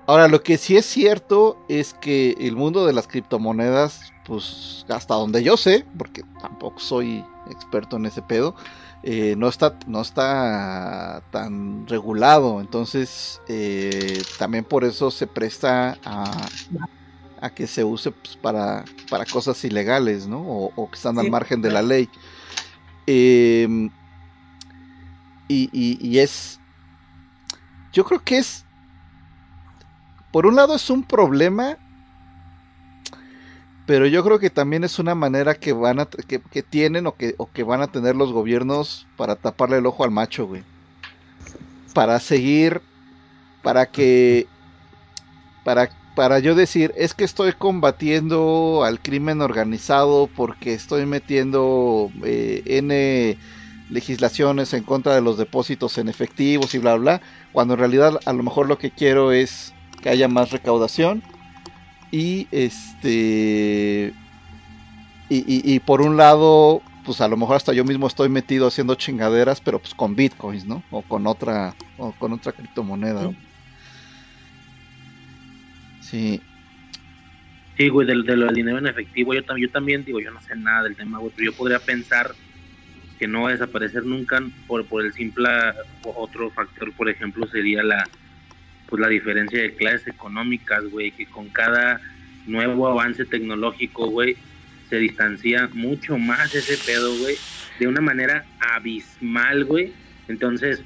Ahora, 0.07 0.27
lo 0.29 0.43
que 0.43 0.59
sí 0.59 0.77
es 0.77 0.87
cierto 0.87 1.57
es 1.69 1.95
que 1.95 2.33
el 2.41 2.57
mundo 2.57 2.85
de 2.87 2.93
las 2.93 3.07
criptomonedas, 3.07 4.13
pues 4.31 4.85
hasta 4.89 5.15
donde 5.17 5.43
yo 5.43 5.57
sé, 5.57 5.87
porque 5.99 6.25
tampoco 6.39 6.81
soy 6.81 7.33
experto 7.47 7.97
en 7.97 8.07
ese 8.07 8.23
pedo, 8.23 8.55
eh, 9.03 9.35
no 9.37 9.49
está 9.49 9.79
no 9.87 10.01
está 10.03 11.27
tan 11.31 11.87
regulado. 11.89 12.61
Entonces, 12.61 13.43
eh, 13.49 14.29
también 14.39 14.65
por 14.65 14.85
eso 14.85 15.11
se 15.11 15.27
presta 15.27 16.01
a, 16.05 16.53
a 17.37 17.51
que 17.55 17.67
se 17.67 17.85
use 17.85 18.13
pues, 18.13 18.37
para, 18.39 18.85
para 19.11 19.27
cosas 19.27 19.65
ilegales, 19.65 20.29
¿no? 20.29 20.41
O, 20.43 20.73
o 20.77 20.91
que 20.91 20.97
están 20.97 21.19
al 21.19 21.27
Sí, 21.27 21.29
margen 21.29 21.63
de 21.63 21.71
la 21.71 21.83
ley. 21.83 22.11
Em, 23.07 23.91
y, 25.49 25.69
y- 25.73 25.99
y 26.01 26.19
es. 26.19 26.61
Yo 27.93 28.05
creo 28.05 28.21
que 28.25 28.39
es. 28.39 28.67
Por 30.33 30.47
un 30.47 30.57
lado 30.57 30.75
es 30.75 30.91
un 30.91 31.05
problema. 31.05 31.79
Pero 33.91 34.07
yo 34.07 34.23
creo 34.23 34.39
que 34.39 34.51
también 34.51 34.85
es 34.85 35.01
una 35.01 35.17
manera 35.17 35.57
que 35.57 35.73
van 35.73 35.99
a 35.99 36.07
que, 36.07 36.63
tienen 36.63 37.09
o 37.09 37.17
que, 37.17 37.35
o 37.39 37.51
que 37.51 37.65
van 37.65 37.83
a 37.83 37.89
tener 37.89 38.15
los 38.15 38.33
gobiernos 38.33 39.09
para 39.17 39.35
taparle 39.35 39.79
el 39.79 39.87
ojo 39.87 40.05
al 40.05 40.13
macho, 40.13 40.47
güey. 40.47 40.63
Para 41.93 42.21
seguir. 42.21 42.83
Para 43.65 43.87
que. 43.87 44.47
Para, 45.65 45.91
para 46.15 46.39
yo 46.39 46.55
decir, 46.55 46.95
es 46.97 47.15
que 47.15 47.25
estoy 47.25 47.53
combatiendo 47.53 48.85
al 48.85 49.01
crimen 49.01 49.41
organizado 49.41 50.31
porque 50.37 50.73
estoy 50.73 51.05
metiendo 51.05 52.13
eh, 52.23 52.63
N 52.67 53.37
legislaciones 53.91 54.73
en 54.73 54.85
contra 54.85 55.17
de 55.17 55.21
los 55.21 55.37
depósitos 55.37 55.99
en 55.99 56.09
efectivos 56.09 56.77
y 56.77 56.79
bla 56.79 56.95
bla, 56.95 57.21
cuando 57.51 57.75
en 57.75 57.81
realidad 57.81 58.21
a 58.25 58.33
lo 58.33 58.45
mejor 58.45 58.69
lo 58.69 58.79
que 58.79 58.93
quiero 58.93 59.33
es 59.33 59.75
que 60.01 60.11
haya 60.11 60.29
más 60.29 60.53
recaudación 60.53 61.25
y 62.11 62.49
este 62.51 64.17
y, 65.29 65.39
y- 65.39 65.75
y 65.75 65.81
por 65.81 66.01
un 66.03 66.17
lado 66.17 66.85
pues 67.03 67.21
a 67.21 67.29
lo 67.29 67.37
mejor 67.37 67.57
hasta 67.57 67.73
yo 67.73 67.85
mismo 67.85 68.07
estoy 68.07 68.29
metido 68.29 68.67
haciendo 68.67 68.95
chingaderas 68.95 69.61
pero 69.61 69.81
pues 69.81 69.95
con 69.95 70.15
bitcoins 70.17 70.67
no 70.67 70.87
o 70.91 71.07
con 71.07 71.27
otra 71.27 71.77
o 71.97 72.17
con 72.17 72.33
otra 72.33 72.53
criptomoneda. 72.53 73.25
¿no? 73.25 73.37
sí. 75.99 76.47
Sí, 77.77 77.89
güey, 77.89 78.07
de, 78.07 78.15
de 78.25 78.37
lo 78.37 78.47
del 78.47 78.55
dinero 78.55 78.79
en 78.79 78.87
efectivo, 78.87 79.33
yo, 79.35 79.41
yo 79.57 79.71
también 79.71 80.05
digo, 80.05 80.21
yo 80.21 80.31
no 80.31 80.41
sé 80.41 80.55
nada 80.57 80.83
del 80.85 80.97
tema, 80.97 81.19
güey, 81.19 81.33
pero 81.35 81.51
yo 81.51 81.57
podría 81.57 81.85
pensar 81.85 82.37
que 83.19 83.29
no 83.29 83.43
va 83.45 83.51
a 83.51 83.53
desaparecer 83.53 84.05
nunca 84.05 84.41
por, 84.67 84.89
por 84.89 85.05
el 85.05 85.13
simple 85.13 85.49
otro 86.03 86.51
factor, 86.53 86.95
por 86.95 87.09
ejemplo, 87.11 87.47
sería 87.49 87.83
la 87.83 88.11
pues 88.91 89.01
la 89.01 89.09
diferencia 89.09 89.63
de 89.63 89.75
clases 89.75 90.09
económicas, 90.09 90.85
güey, 90.91 91.13
que 91.13 91.27
con 91.27 91.49
cada 91.49 92.01
nuevo 92.47 92.89
avance 92.89 93.25
tecnológico, 93.25 94.09
güey, 94.11 94.37
se 94.89 94.97
distancia 94.97 95.71
mucho 95.73 96.19
más 96.19 96.55
ese 96.55 96.77
pedo, 96.85 97.17
güey, 97.19 97.37
de 97.79 97.87
una 97.87 98.01
manera 98.01 98.45
abismal, 98.59 99.65
güey. 99.65 99.93
Entonces, 100.29 100.83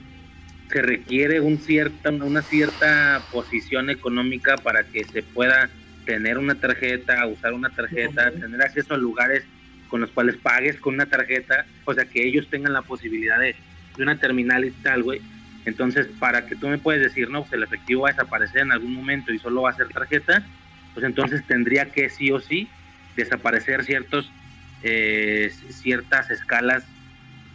se 0.70 0.82
requiere 0.82 1.40
un 1.40 1.58
cierta, 1.58 2.10
una 2.10 2.42
cierta 2.42 3.22
posición 3.32 3.90
económica 3.90 4.56
para 4.56 4.84
que 4.84 5.04
se 5.04 5.22
pueda 5.22 5.70
tener 6.04 6.36
una 6.36 6.54
tarjeta, 6.54 7.26
usar 7.26 7.54
una 7.54 7.70
tarjeta, 7.70 8.30
tener 8.30 8.60
acceso 8.60 8.94
a 8.94 8.98
lugares 8.98 9.44
con 9.88 10.00
los 10.00 10.10
cuales 10.10 10.36
pagues 10.36 10.76
con 10.80 10.94
una 10.94 11.06
tarjeta, 11.06 11.64
o 11.84 11.94
sea, 11.94 12.04
que 12.04 12.26
ellos 12.26 12.48
tengan 12.50 12.72
la 12.72 12.82
posibilidad 12.82 13.38
de, 13.38 13.56
de 13.96 14.02
una 14.02 14.18
terminal 14.18 14.64
y 14.64 14.70
tal, 14.70 15.02
güey. 15.02 15.20
Entonces, 15.64 16.08
para 16.18 16.46
que 16.46 16.56
tú 16.56 16.68
me 16.68 16.78
puedes 16.78 17.02
decir, 17.02 17.30
no, 17.30 17.40
pues 17.42 17.52
el 17.52 17.62
efectivo 17.62 18.02
va 18.02 18.10
a 18.10 18.12
desaparecer 18.12 18.62
en 18.62 18.72
algún 18.72 18.94
momento 18.94 19.32
y 19.32 19.38
solo 19.38 19.62
va 19.62 19.70
a 19.70 19.74
ser 19.74 19.88
tarjeta, 19.88 20.50
pues 20.92 21.04
entonces 21.06 21.46
tendría 21.46 21.90
que 21.90 22.10
sí 22.10 22.30
o 22.30 22.40
sí 22.40 22.76
desaparecer 23.16 23.84
ciertos 23.84 24.32
eh, 24.80 25.48
ciertas 25.50 26.30
escalas 26.30 26.84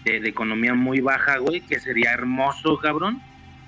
de, 0.04 0.20
de 0.20 0.30
economía 0.30 0.74
muy 0.74 1.02
baja, 1.02 1.38
güey, 1.38 1.62
que 1.66 1.80
sería 1.80 2.12
hermoso, 2.14 2.78
cabrón, 2.80 3.22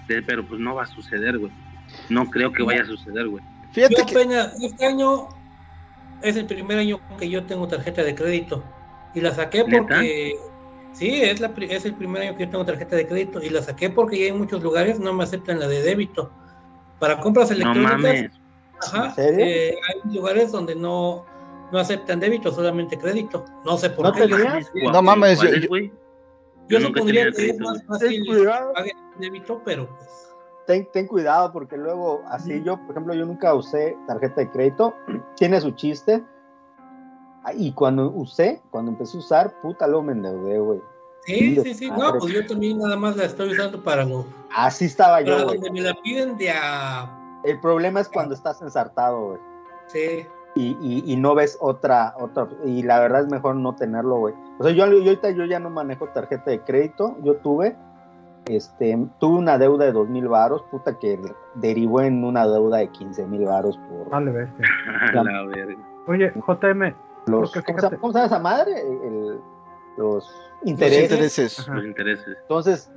de- 0.08 0.24
pero 0.24 0.48
pues 0.48 0.60
no 0.60 0.76
va 0.76 0.84
a 0.84 0.88
suceder, 0.88 1.38
güey. 1.38 1.52
No 2.10 2.30
creo 2.30 2.52
que 2.52 2.64
vaya 2.64 2.82
a 2.82 2.86
suceder, 2.86 3.28
güey. 3.28 3.44
fíjate 3.72 3.96
Yo 3.96 4.04
que 4.06 4.12
apenas, 4.12 4.54
este 4.62 4.86
año 4.86 5.28
es 6.22 6.36
el 6.36 6.46
primer 6.48 6.80
año 6.80 7.02
que 7.20 7.30
yo 7.30 7.46
tengo 7.46 7.68
tarjeta 7.68 8.04
de 8.04 8.16
crédito 8.16 8.66
y 9.14 9.22
la 9.22 9.34
saqué 9.34 9.64
¿Neta? 9.68 10.02
Sí, 10.94 11.22
es, 11.22 11.40
la, 11.40 11.54
pri- 11.54 11.72
es 11.72 11.86
el 11.86 11.96
primer 11.96 12.22
año 12.24 12.36
que 12.38 12.46
yo 12.46 12.50
tengo 12.52 12.66
tarjeta 12.66 12.96
de 12.96 13.08
crédito 13.08 13.42
y 13.42 13.50
la 13.50 13.62
saqué 13.62 13.90
porque 13.90 14.20
ya 14.20 14.28
en 14.28 14.38
muchos 14.38 14.62
lugares 14.62 15.00
no 15.00 15.14
me 15.14 15.24
aceptan 15.24 15.60
la 15.60 15.68
de 15.68 15.82
débito. 15.82 16.32
Para 17.00 17.20
compras 17.20 17.50
No 17.50 17.56
electrónicas, 17.56 17.94
mames. 17.98 18.32
ajá, 18.82 19.06
¿En 19.08 19.16
serio? 19.16 19.46
eh, 19.46 19.76
hay 19.88 20.14
lugares 20.14 20.52
donde 20.52 20.76
no, 20.76 21.26
no 21.72 21.80
aceptan 21.80 22.20
débito, 22.20 22.52
solamente 22.52 22.98
crédito. 22.98 23.46
No 23.66 23.78
sé 23.78 23.90
por 23.90 24.06
¿No 24.06 24.14
qué. 24.14 24.28
tenías? 24.28 24.72
yo, 24.76 24.92
No 24.92 25.02
mames, 25.02 25.40
yo- 25.42 25.50
¿Cuáles, 25.50 25.70
yo- 25.70 25.90
yo 26.68 26.80
supondría 26.88 27.32
que 27.32 27.50
es 27.50 27.60
más 27.60 27.84
fácil 27.86 28.26
cuidado. 28.26 28.74
pagar 28.74 28.92
débito, 29.18 29.62
pero 29.66 29.88
pues 29.88 30.08
Ten, 30.68 30.88
ten 30.94 31.08
cuidado 31.08 31.52
porque 31.52 31.76
luego, 31.76 32.22
así 32.30 32.62
yo, 32.64 32.78
por 32.78 32.92
ejemplo, 32.92 33.14
yo 33.16 33.26
nunca 33.26 33.54
usé 33.56 33.98
tarjeta 34.08 34.42
de 34.42 34.50
crédito, 34.52 34.96
tiene 35.36 35.60
su 35.60 35.72
chiste. 35.72 36.24
Ah, 37.44 37.54
Y 37.54 37.72
cuando 37.74 38.10
usé, 38.12 38.62
cuando 38.70 38.92
empecé 38.92 39.18
a 39.18 39.20
usar, 39.20 39.62
puta, 39.62 39.88
luego 39.88 40.04
me 40.04 40.12
endeudé, 40.14 40.60
güey. 40.60 40.80
sí, 41.26 41.60
Sí, 41.64 41.74
sí, 41.74 41.90
madre. 41.92 42.04
No, 42.04 42.20
pues 42.20 42.34
yo 42.34 42.46
también 42.46 42.78
nada 42.80 42.96
más 42.96 43.18
la 43.18 43.26
estoy 43.26 43.52
usando 43.52 43.82
para 43.84 44.06
lo 44.06 44.26
Así 44.56 44.86
estaba 44.86 45.18
Para 45.18 45.26
yo, 45.26 45.46
güey. 45.46 45.58
donde 45.58 45.72
me 45.72 45.82
la 45.82 45.94
piden 46.04 46.38
de 46.38 46.52
a. 46.52 47.10
El 47.44 47.60
problema 47.60 48.00
es 48.00 48.10
cuando 48.10 48.36
estás 48.36 48.62
ensartado, 48.62 49.30
güey. 49.30 49.40
Sí. 49.88 50.26
Y, 50.56 50.78
y, 50.82 51.04
y 51.06 51.16
no 51.16 51.34
ves 51.34 51.58
otra, 51.62 52.14
otra, 52.20 52.46
y 52.66 52.84
la 52.84 53.00
verdad 53.00 53.22
es 53.22 53.28
mejor 53.30 53.56
no 53.56 53.74
tenerlo, 53.74 54.18
güey. 54.18 54.36
O 54.60 54.64
sea, 54.64 54.74
yo, 54.74 54.86
yo 54.86 54.98
ahorita 54.98 55.32
yo 55.32 55.46
ya 55.46 55.60
no 55.60 55.70
manejo 55.70 56.08
tarjeta 56.10 56.52
de 56.52 56.60
crédito, 56.60 57.16
yo 57.24 57.38
tuve, 57.38 57.74
este, 58.48 58.98
tuve 59.20 59.38
una 59.38 59.58
deuda 59.58 59.86
de 59.86 59.94
dos 59.94 60.10
mil 60.10 60.28
varos, 60.28 60.62
puta 60.70 61.00
que 61.00 61.18
derivó 61.56 62.02
en 62.02 62.26
una 62.26 62.46
deuda 62.46 62.80
de 62.80 62.90
15 62.90 63.28
mil 63.28 63.46
varos 63.46 63.78
por 63.90 64.10
Vale, 64.10 64.32
bestia. 64.32 64.66
La. 65.24 65.48
Oye, 66.08 66.34
JM, 66.36 66.94
los, 67.28 67.52
¿cómo, 67.52 67.80
se, 67.80 67.98
cómo 67.98 68.14
se 68.14 68.20
llama 68.20 68.26
esa 68.28 68.40
madre? 68.40 68.82
El- 68.82 69.40
los 69.98 70.32
los 70.60 70.70
intereses. 70.70 71.68
Los. 71.68 71.86
Entonces, 72.42 72.92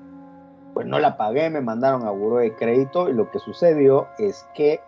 pues 0.74 0.86
no 0.86 0.98
la 0.98 1.16
pagué, 1.16 1.50
me 1.50 1.60
mandaron 1.60 2.06
a 2.06 2.10
buró 2.10 2.36
de 2.38 2.54
crédito 2.54 3.08
y 3.08 3.12
lo 3.12 3.30
que 3.30 3.38
sucedió 3.38 4.08
es 4.18 4.46
que 4.54 4.80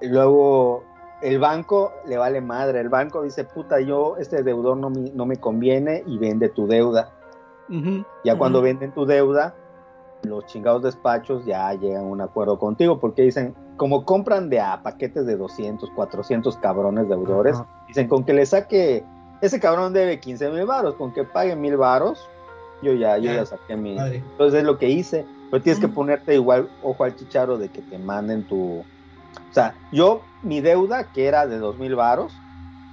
luego 0.00 0.84
el 1.22 1.38
banco 1.38 1.92
le 2.06 2.16
vale 2.16 2.40
madre, 2.40 2.80
el 2.80 2.88
banco 2.88 3.22
dice, 3.22 3.44
puta, 3.44 3.80
yo, 3.80 4.16
este 4.18 4.42
deudor 4.42 4.76
no 4.76 4.90
me, 4.90 5.10
no 5.10 5.24
me 5.26 5.36
conviene 5.36 6.02
y 6.06 6.18
vende 6.18 6.48
tu 6.48 6.66
deuda. 6.66 7.10
Ya 8.24 8.36
cuando 8.36 8.60
venden 8.60 8.92
tu 8.92 9.06
deuda, 9.06 9.54
los 10.24 10.44
chingados 10.46 10.82
despachos 10.82 11.44
ya 11.46 11.72
llegan 11.74 12.02
a 12.02 12.06
un 12.06 12.20
acuerdo 12.20 12.58
contigo 12.58 12.98
porque 13.00 13.22
dicen, 13.22 13.54
como 13.76 14.04
compran 14.04 14.48
de 14.50 14.60
a 14.60 14.82
paquetes 14.82 15.26
de 15.26 15.36
200, 15.36 15.90
400 15.90 16.56
cabrones 16.58 17.08
deudores, 17.08 17.54
Ajá. 17.56 17.66
dicen, 17.88 18.08
con 18.08 18.24
que 18.24 18.32
le 18.32 18.46
saque, 18.46 19.04
ese 19.40 19.60
cabrón 19.60 19.92
debe 19.92 20.20
15 20.20 20.50
mil 20.50 20.66
varos, 20.66 20.94
con 20.96 21.12
que 21.12 21.24
pague 21.24 21.56
mil 21.56 21.76
varos, 21.76 22.28
yo 22.82 22.92
ya, 22.94 23.16
yo 23.18 23.30
Ya, 23.30 23.36
ya 23.36 23.46
saqué 23.46 23.76
mi... 23.76 23.96
Madre. 23.96 24.16
Entonces 24.16 24.60
es 24.60 24.66
lo 24.66 24.78
que 24.78 24.88
hice, 24.88 25.24
pero 25.50 25.62
tienes 25.62 25.80
que 25.80 25.86
Ujú. 25.86 25.94
ponerte 25.94 26.34
igual 26.34 26.68
ojo 26.82 27.04
al 27.04 27.14
chicharo 27.16 27.58
de 27.58 27.68
que 27.68 27.82
te 27.82 27.98
manden 27.98 28.46
tu... 28.46 28.80
O 28.80 29.52
sea, 29.52 29.74
yo, 29.92 30.22
mi 30.42 30.60
deuda, 30.60 31.10
que 31.12 31.26
era 31.26 31.46
de 31.46 31.58
dos 31.58 31.78
mil 31.78 31.94
varos, 31.94 32.34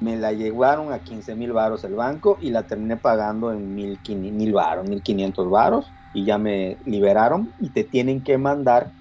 me 0.01 0.16
la 0.17 0.32
llevaron 0.32 0.93
a 0.93 0.99
15 0.99 1.35
mil 1.35 1.51
varos 1.51 1.83
el 1.83 1.95
banco 1.95 2.38
y 2.40 2.51
la 2.51 2.64
terminé 2.64 2.98
pagando 2.98 3.51
en 3.51 3.74
mil, 3.74 3.99
mil 4.08 4.53
varos, 4.53 4.88
1500 4.88 5.49
varos 5.49 5.93
y 6.14 6.25
ya 6.25 6.38
me 6.38 6.77
liberaron 6.85 7.53
y 7.59 7.72
te 7.72 7.83
tienen 7.83 8.24
que 8.24 8.38
mandar 8.38 8.93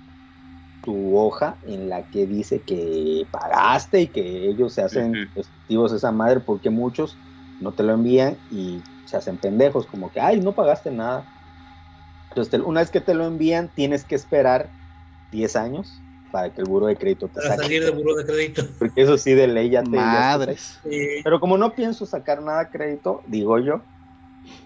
tu 0.88 1.18
hoja 1.18 1.58
en 1.64 1.90
la 1.90 2.04
que 2.04 2.26
dice 2.26 2.62
que 2.62 3.28
pagaste 3.30 4.00
y 4.00 4.08
que 4.08 4.48
ellos 4.48 4.72
se 4.72 4.80
hacen 4.80 5.10
Ujú. 5.12 5.32
positivos 5.34 5.92
esa 5.92 6.12
madre 6.12 6.40
porque 6.40 6.70
muchos 6.70 7.20
no 7.58 7.74
te 7.74 7.82
lo 7.82 7.92
envían 7.92 8.40
y 8.48 8.84
se 9.04 9.18
hacen 9.18 9.36
pendejos 9.36 9.86
como 9.86 10.10
que 10.10 10.18
ay 10.18 10.40
no 10.40 10.54
pagaste 10.54 10.90
nada 10.90 11.28
entonces 12.30 12.50
te- 12.50 12.60
una 12.66 12.80
vez 12.80 12.90
que 12.90 13.02
te 13.02 13.12
lo 13.12 13.26
envían 13.26 13.68
tienes 13.68 14.06
que 14.06 14.14
esperar 14.14 14.72
10 15.30 15.56
años 15.56 16.02
para 16.30 16.54
que 16.54 16.62
el 16.62 16.66
buro 16.66 16.86
de 16.86 16.96
crédito 16.96 17.28
te 17.28 17.34
Para 17.42 17.48
saque 17.56 17.64
salir 17.64 17.84
del 17.84 17.94
buró 17.94 18.16
de 18.16 18.24
crédito. 18.24 18.62
porque 18.78 19.02
eso 19.02 19.18
sí 19.18 19.34
de 19.34 19.46
ley 19.46 19.68
ya 19.68 19.82
te 19.82 19.88
Madres. 19.88 20.80
Pero 21.22 21.38
como 21.38 21.58
no 21.58 21.74
pienso 21.74 22.06
sacar 22.06 22.40
nada 22.40 22.60
a 22.60 22.70
crédito 22.70 23.24
digo 23.26 23.58
yo 23.58 23.84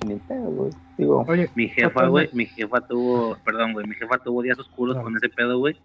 ni 0.03 0.21
pedo 0.21 0.51
güey 0.53 0.71
digo 0.97 1.25
Oye, 1.29 1.51
Mi 1.57 1.69
jefa, 1.69 2.07
güey, 2.07 2.31
mi 2.33 2.47
jefa 2.47 2.81
tuvo, 2.87 3.37
perdón, 3.45 3.73
güey, 3.73 3.89
mi 3.89 3.97
jefa 3.97 4.19
tuvo 4.19 4.41
días 4.43 4.59
oscuros 4.61 4.95
Claro. 4.95 5.05
con 5.07 5.17
ese 5.17 5.29
pedo, 5.29 5.59
güey. 5.59 5.81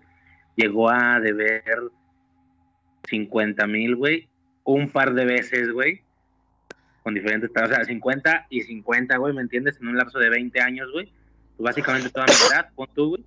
Llegó 0.58 0.90
a 0.90 1.22
deber 1.22 1.64
50 3.08 3.66
mil, 3.68 3.96
güey, 3.96 4.28
un 4.66 4.90
par 4.90 5.14
de 5.14 5.24
veces, 5.24 5.72
güey, 5.72 6.02
con 7.04 7.14
diferentes, 7.14 7.50
o 7.50 7.68
sea, 7.68 7.86
50 7.86 8.48
y 8.50 8.64
50, 8.64 9.16
güey, 9.16 9.34
¿me 9.34 9.42
entiendes? 9.42 9.80
En 9.80 9.88
un 9.88 9.98
lapso 9.98 10.20
de 10.20 10.30
20 10.30 10.60
años, 10.60 10.92
güey. 10.92 11.06
Pues 11.56 11.64
básicamente 11.64 12.10
toda 12.10 12.26
mi 12.26 12.34
edad, 12.52 12.70
pon 12.76 12.90
tú, 12.94 13.10
güey. 13.12 13.24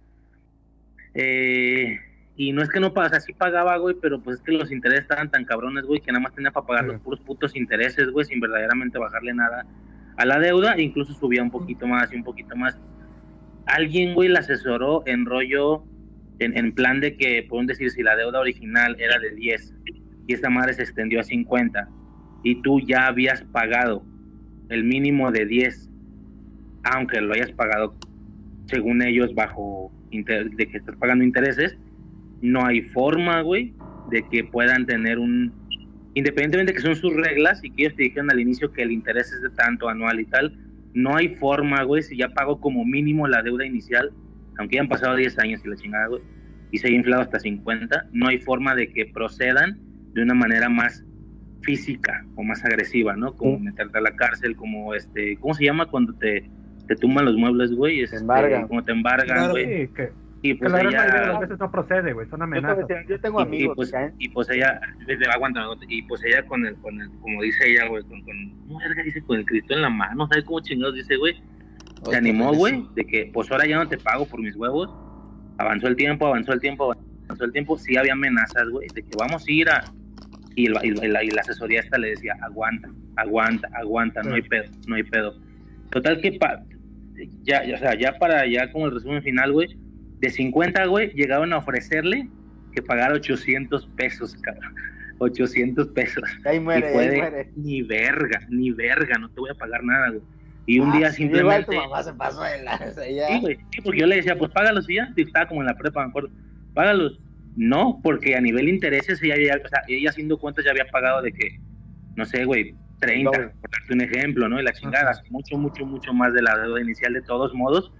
Eh, 1.14 1.98
y 2.36 2.52
no 2.52 2.62
es 2.62 2.68
que 2.68 2.78
no 2.78 2.92
pagaba, 2.92 3.08
o 3.08 3.10
sea, 3.10 3.20
sí 3.20 3.32
pagaba, 3.32 3.76
güey, 3.78 3.96
pero 4.00 4.20
pues 4.20 4.36
es 4.36 4.42
que 4.42 4.52
los 4.52 4.70
intereses 4.70 5.02
estaban 5.02 5.30
tan 5.30 5.44
cabrones, 5.44 5.84
güey, 5.84 6.00
que 6.00 6.12
nada 6.12 6.22
más 6.22 6.34
tenía 6.34 6.50
para 6.50 6.66
pagar 6.66 6.84
los 6.84 7.00
puros 7.00 7.20
putos 7.20 7.56
intereses, 7.56 8.10
güey, 8.10 8.26
sin 8.26 8.40
verdaderamente 8.40 8.98
bajarle 8.98 9.34
nada 9.34 9.64
a 10.16 10.24
la 10.26 10.38
deuda, 10.38 10.74
e 10.74 10.82
incluso 10.82 11.12
subía 11.14 11.42
un 11.42 11.50
poquito 11.50 11.86
más 11.86 12.12
y 12.12 12.16
un 12.16 12.24
poquito 12.24 12.54
más. 12.56 12.78
Alguien, 13.66 14.14
güey, 14.14 14.28
la 14.28 14.40
asesoró 14.40 15.02
en 15.06 15.26
rollo, 15.26 15.84
en, 16.40 16.56
en 16.56 16.72
plan 16.72 17.00
de 17.00 17.16
que, 17.16 17.46
pueden 17.48 17.66
decir, 17.66 17.90
si 17.90 18.02
la 18.02 18.16
deuda 18.16 18.40
original 18.40 18.96
era 18.98 19.18
de 19.18 19.30
10 19.34 19.74
y 20.26 20.34
esta 20.34 20.50
madre 20.50 20.74
se 20.74 20.82
extendió 20.82 21.20
a 21.20 21.22
50 21.22 21.88
y 22.42 22.60
tú 22.62 22.80
ya 22.80 23.06
habías 23.06 23.42
pagado 23.44 24.02
el 24.68 24.84
mínimo 24.84 25.30
de 25.30 25.46
10, 25.46 25.88
aunque 26.84 27.20
lo 27.20 27.34
hayas 27.34 27.52
pagado 27.52 27.94
según 28.66 29.02
ellos 29.02 29.34
bajo 29.34 29.92
de 30.10 30.66
que 30.66 30.78
estás 30.78 30.96
pagando 30.96 31.24
intereses, 31.24 31.76
no 32.40 32.64
hay 32.64 32.82
forma, 32.82 33.42
güey, 33.42 33.74
de 34.10 34.22
que 34.28 34.44
puedan 34.44 34.86
tener 34.86 35.18
un 35.18 35.52
independientemente 36.14 36.72
de 36.72 36.76
que 36.76 36.82
son 36.82 36.96
sus 36.96 37.14
reglas 37.14 37.62
y 37.62 37.70
que 37.70 37.84
ellos 37.84 37.96
te 37.96 38.02
dijeron 38.04 38.30
al 38.30 38.40
inicio 38.40 38.72
que 38.72 38.82
el 38.82 38.90
interés 38.90 39.32
es 39.32 39.42
de 39.42 39.50
tanto 39.50 39.88
anual 39.88 40.18
y 40.18 40.24
tal, 40.24 40.56
no 40.92 41.16
hay 41.16 41.36
forma, 41.36 41.82
güey, 41.84 42.02
si 42.02 42.16
ya 42.16 42.28
pago 42.30 42.60
como 42.60 42.84
mínimo 42.84 43.28
la 43.28 43.42
deuda 43.42 43.64
inicial, 43.64 44.12
aunque 44.60 44.76
hayan 44.78 44.88
pasado 44.88 45.16
10 45.16 45.38
años 45.38 45.60
y 45.64 45.68
la 45.68 45.76
chingada, 45.76 46.06
güey, 46.08 46.22
y 46.70 46.78
se 46.78 46.86
haya 46.86 46.96
inflado 46.96 47.22
hasta 47.22 47.40
50, 47.40 48.06
no 48.12 48.28
hay 48.28 48.38
forma 48.38 48.74
de 48.74 48.92
que 48.92 49.06
procedan 49.06 49.80
de 50.14 50.22
una 50.22 50.34
manera 50.34 50.68
más 50.68 51.04
física 51.62 52.24
o 52.36 52.42
más 52.42 52.64
agresiva, 52.64 53.16
¿no? 53.16 53.34
Como 53.34 53.56
Sí. 53.58 53.64
meterte 53.64 53.98
a 53.98 54.00
la 54.00 54.14
cárcel, 54.16 54.56
como 54.56 54.94
este, 54.94 55.36
¿cómo 55.38 55.54
se 55.54 55.64
llama 55.64 55.86
cuando 55.86 56.14
te, 56.14 56.48
te 56.86 56.96
tumban 56.96 57.24
los 57.24 57.36
muebles, 57.36 57.72
güey? 57.72 58.00
Este, 58.00 58.16
embargan. 58.16 58.66
Como 58.68 58.82
te 58.82 58.92
embargan, 58.92 59.26
Claro. 59.36 59.50
güey. 59.52 59.86
sí, 59.86 59.92
que, 59.94 60.12
Y 60.42 60.54
pues 60.54 60.72
la 60.72 60.78
gran 60.78 60.92
mayoría 60.94 61.12
de 61.12 61.18
ella, 61.18 61.32
las 61.32 61.40
veces 61.40 61.58
no 61.60 61.70
procede, 61.70 62.12
güey, 62.14 62.26
son 62.28 62.38
yo, 62.40 62.44
amenazas. 62.44 62.86
te- 62.86 63.04
yo 63.08 63.20
tengo 63.20 63.40
y, 63.40 63.42
y 63.42 63.46
amigos 63.46 63.76
pues, 63.76 63.90
que 63.90 63.96
caen- 63.98 64.14
y 64.18 64.28
pues 64.30 64.48
ella, 64.50 64.80
aguanta, 65.34 65.60
y 65.88 66.02
pues 66.02 66.24
ella 66.24 66.46
con 66.46 66.64
el, 66.66 66.76
con 66.80 66.98
el, 67.00 67.10
como 67.20 67.42
dice 67.42 67.68
ella, 67.70 67.86
güey, 67.88 68.02
con, 68.04 68.22
con, 68.22 68.34
¿cómo 68.66 68.78
verga 68.78 69.02
dice? 69.02 69.22
Con 69.22 69.38
el 69.38 69.44
Cristo 69.44 69.74
en 69.74 69.82
la 69.82 69.90
mano, 69.90 70.26
¿sabes 70.28 70.44
cómo 70.44 70.60
chingados 70.60 70.94
dice, 70.94 71.16
güey? 71.16 71.34
Se 72.04 72.16
animó, 72.16 72.52
güey, 72.54 72.86
de 72.94 73.04
que 73.04 73.30
pues 73.32 73.50
ahora 73.50 73.66
ya 73.66 73.76
no 73.76 73.88
te 73.88 73.98
pago 73.98 74.26
por 74.26 74.40
mis 74.40 74.56
huevos. 74.56 74.88
Avanzó 75.58 75.88
el 75.88 75.96
tiempo, 75.96 76.26
avanzó 76.26 76.52
el 76.52 76.60
tiempo, 76.60 76.94
avanzó 77.28 77.44
el 77.44 77.52
tiempo. 77.52 77.76
Sí 77.76 77.96
había 77.96 78.14
amenazas, 78.14 78.68
güey, 78.70 78.88
de 78.94 79.02
que 79.02 79.16
vamos 79.18 79.44
a 79.46 79.52
ir 79.52 79.68
a... 79.68 79.84
Y, 80.56 80.66
el- 80.66 80.78
y 81.04 81.08
la, 81.08 81.22
y 81.22 81.28
la 81.30 81.42
asesoría 81.42 81.80
esta 81.80 81.98
le 81.98 82.10
decía, 82.10 82.34
aguanta, 82.42 82.88
aguanta, 83.16 83.68
aguanta, 83.74 84.22
no 84.22 84.34
hay 84.34 84.42
pedo, 84.42 84.64
no 84.86 84.96
hay 84.96 85.02
pedo. 85.04 85.34
Total 85.90 86.20
que 86.20 86.32
pa- 86.32 86.64
ya, 87.42 87.64
ya, 87.64 87.74
o 87.74 87.78
sea, 87.78 87.98
ya 87.98 88.18
para 88.18 88.46
ya 88.46 88.70
como 88.72 88.86
el 88.86 88.92
resumen 88.94 89.22
final, 89.22 89.52
güey, 89.52 89.68
de 90.20 90.30
50, 90.30 90.86
güey, 90.86 91.10
llegaron 91.12 91.52
a 91.52 91.58
ofrecerle 91.58 92.28
que 92.72 92.82
pagara 92.82 93.14
800 93.14 93.86
pesos, 93.96 94.34
cabrón. 94.42 94.72
800 95.18 95.88
pesos. 95.88 96.24
ahí 96.44 96.56
Y 96.56 96.60
muere, 96.60 96.92
fue 96.92 97.02
ahí 97.02 97.08
de, 97.10 97.16
muere. 97.18 97.50
ni 97.54 97.82
verga, 97.82 98.40
ni 98.48 98.70
verga, 98.70 99.18
no 99.18 99.28
te 99.28 99.40
voy 99.40 99.50
a 99.50 99.54
pagar 99.54 99.84
nada, 99.84 100.08
güey. 100.08 100.22
Y 100.70 100.78
un 100.78 100.88
Ah, 100.90 100.92
día 100.98 101.10
sí, 101.10 101.24
igual 101.24 101.32
simplemente... 101.32 101.70
tu 101.72 101.82
mamá 101.82 102.00
se 102.04 102.12
pasó 102.14 102.42
de 102.42 102.62
lanza, 102.62 103.08
ya. 103.08 103.26
Sí, 103.26 103.40
güey, 103.40 103.58
sí, 103.72 103.80
porque 103.82 103.98
yo 103.98 104.06
le 104.06 104.14
decía, 104.16 104.38
pues 104.38 104.52
págalos 104.52 104.88
y 104.88 104.94
ya, 104.94 105.08
y 105.16 105.22
estaba 105.22 105.48
como 105.48 105.62
en 105.62 105.66
la 105.66 105.76
prepa, 105.76 106.00
me 106.04 106.10
acuerdo, 106.10 106.30
págalos. 106.72 107.20
No, 107.56 107.98
porque 108.04 108.36
a 108.36 108.40
nivel 108.40 108.68
intereses 108.68 109.20
ella, 109.20 109.34
ya- 109.36 109.60
o 109.64 109.68
sea, 109.68 109.82
ella 109.88 110.10
haciendo 110.10 110.38
cuentas 110.38 110.64
ya 110.64 110.70
había 110.70 110.84
pagado 110.84 111.22
de 111.22 111.32
que, 111.32 111.56
no 112.14 112.24
sé, 112.24 112.44
güey, 112.44 112.76
30, 113.00 113.30
Doble. 113.30 113.48
por 113.60 113.70
darte 113.72 113.94
un 113.94 114.00
ejemplo, 114.02 114.48
¿no? 114.48 114.60
Y 114.60 114.62
la 114.62 114.72
chingada, 114.72 115.20
mucho, 115.28 115.58
mucho, 115.58 115.84
mucho 115.84 116.14
más 116.14 116.32
de 116.32 116.42
la 116.42 116.56
deuda 116.56 116.80
inicial 116.80 117.14
de 117.14 117.22
todos 117.22 117.52
modos, 117.52 117.90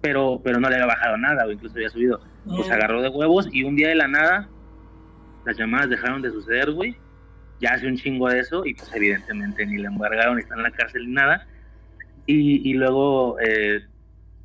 pero, 0.00 0.40
pero 0.44 0.60
no 0.60 0.68
le 0.68 0.76
había 0.76 0.86
bajado 0.86 1.16
nada, 1.18 1.44
o 1.44 1.50
incluso 1.50 1.74
había 1.76 1.88
subido. 1.90 2.20
Pues 2.44 2.68
se 2.68 2.72
agarró 2.72 3.02
de 3.02 3.08
huevos 3.08 3.48
y 3.50 3.64
un 3.64 3.74
día 3.74 3.88
de 3.88 3.96
la 3.96 4.06
nada, 4.06 4.52
las 5.42 5.56
llamadas 5.56 5.90
dejaron 5.90 6.22
de 6.22 6.30
suceder, 6.30 6.70
güey. 6.70 7.00
Ya 7.58 7.70
hace 7.70 7.88
un 7.88 7.96
chingo 7.96 8.28
de 8.28 8.38
eso 8.38 8.64
y 8.64 8.74
pues 8.74 8.90
evidentemente 8.94 9.66
ni 9.66 9.76
le 9.78 9.88
embargaron, 9.88 10.36
ni 10.36 10.42
está 10.42 10.54
en 10.54 10.62
la 10.62 10.70
cárcel 10.70 11.06
ni 11.08 11.14
nada. 11.14 11.46
Y, 12.30 12.70
y 12.70 12.74
luego 12.74 13.38
eh, 13.40 13.82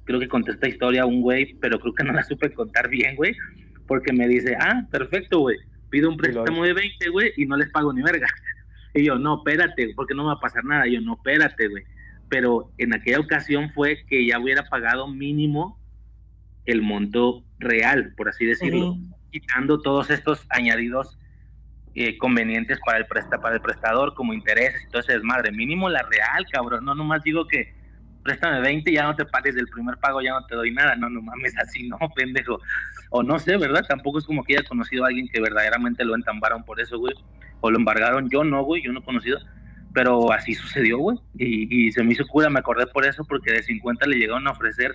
creo 0.05 0.19
que 0.19 0.27
conté 0.27 0.51
esta 0.51 0.67
historia 0.67 1.03
a 1.03 1.05
un 1.05 1.21
güey, 1.21 1.53
pero 1.61 1.79
creo 1.79 1.93
que 1.93 2.03
no 2.03 2.13
la 2.13 2.23
supe 2.23 2.51
contar 2.51 2.89
bien, 2.89 3.15
güey, 3.15 3.35
porque 3.87 4.11
me 4.11 4.27
dice, 4.27 4.57
ah, 4.59 4.87
perfecto, 4.89 5.39
güey, 5.39 5.57
pido 5.89 6.09
un 6.09 6.17
préstamo 6.17 6.63
de 6.63 6.73
20, 6.73 7.09
güey, 7.09 7.31
y 7.37 7.45
no 7.45 7.57
les 7.57 7.69
pago 7.69 7.93
ni 7.93 8.01
verga. 8.01 8.27
Y 8.97 9.03
yo, 9.03 9.19
no, 9.19 9.39
espérate, 9.39 9.91
porque 9.93 10.13
no 10.13 10.23
me 10.23 10.27
va 10.27 10.35
a 10.35 10.39
pasar 10.39 10.63
nada. 10.63 10.87
Y 10.87 10.93
yo, 10.93 11.01
no, 11.01 11.15
espérate, 11.15 11.67
güey. 11.67 11.83
Pero 12.29 12.71
en 12.77 12.93
aquella 12.93 13.19
ocasión 13.19 13.69
fue 13.71 14.05
que 14.07 14.25
ya 14.25 14.39
hubiera 14.39 14.63
pagado 14.69 15.09
mínimo 15.09 15.77
el 16.65 16.81
monto 16.81 17.43
real, 17.59 18.13
por 18.15 18.29
así 18.29 18.45
decirlo, 18.45 18.95
quitando 19.31 19.81
todos 19.81 20.09
estos 20.09 20.47
añadidos 20.49 21.19
eh, 21.95 22.17
convenientes 22.17 22.79
para 22.85 22.97
el, 22.99 23.05
presta, 23.07 23.39
para 23.39 23.55
el 23.55 23.61
prestador, 23.61 24.13
como 24.13 24.33
intereses 24.33 24.83
y 24.83 24.89
todo 24.89 25.01
ese 25.01 25.13
desmadre. 25.13 25.51
Mínimo 25.51 25.89
la 25.89 26.03
real, 26.03 26.45
cabrón. 26.51 26.83
No 26.85 26.93
nomás 26.93 27.23
digo 27.23 27.47
que 27.47 27.73
préstame 28.23 28.59
20 28.61 28.91
y 28.91 28.95
ya 28.95 29.03
no 29.03 29.15
te 29.15 29.23
pagues 29.25 29.55
del 29.55 29.67
primer 29.67 29.97
pago, 29.97 30.21
ya 30.21 30.31
no 30.31 30.45
te 30.45 30.55
doy 30.55 30.71
nada. 30.71 30.95
No, 30.95 31.09
no 31.09 31.21
mames, 31.21 31.57
así 31.61 31.87
no, 31.87 31.97
pendejo. 32.15 32.59
O 33.11 33.23
no 33.23 33.39
sé, 33.39 33.55
¿verdad? 33.57 33.85
Tampoco 33.87 34.19
es 34.19 34.25
como 34.25 34.43
que 34.43 34.57
haya 34.57 34.67
conocido 34.67 35.05
a 35.05 35.07
alguien 35.07 35.27
que 35.29 35.39
verdaderamente 35.39 36.03
lo 36.03 36.15
entambaron 36.15 36.63
por 36.65 36.79
eso, 36.81 36.99
güey. 36.99 37.13
O 37.61 37.71
lo 37.71 37.77
embargaron. 37.77 38.29
Yo 38.29 38.43
no, 38.43 38.63
güey, 38.63 38.83
yo 38.83 38.91
no 38.91 38.99
he 38.99 39.03
conocido. 39.03 39.39
Pero 39.93 40.33
así 40.33 40.53
sucedió, 40.53 40.97
güey. 40.97 41.17
Y, 41.35 41.87
y 41.87 41.91
se 41.93 42.03
me 42.03 42.11
hizo 42.11 42.25
cura, 42.27 42.49
me 42.49 42.59
acordé 42.59 42.85
por 42.87 43.05
eso, 43.05 43.23
porque 43.23 43.53
de 43.53 43.63
50 43.63 44.05
le 44.07 44.17
llegaron 44.17 44.45
a 44.47 44.51
ofrecer, 44.51 44.93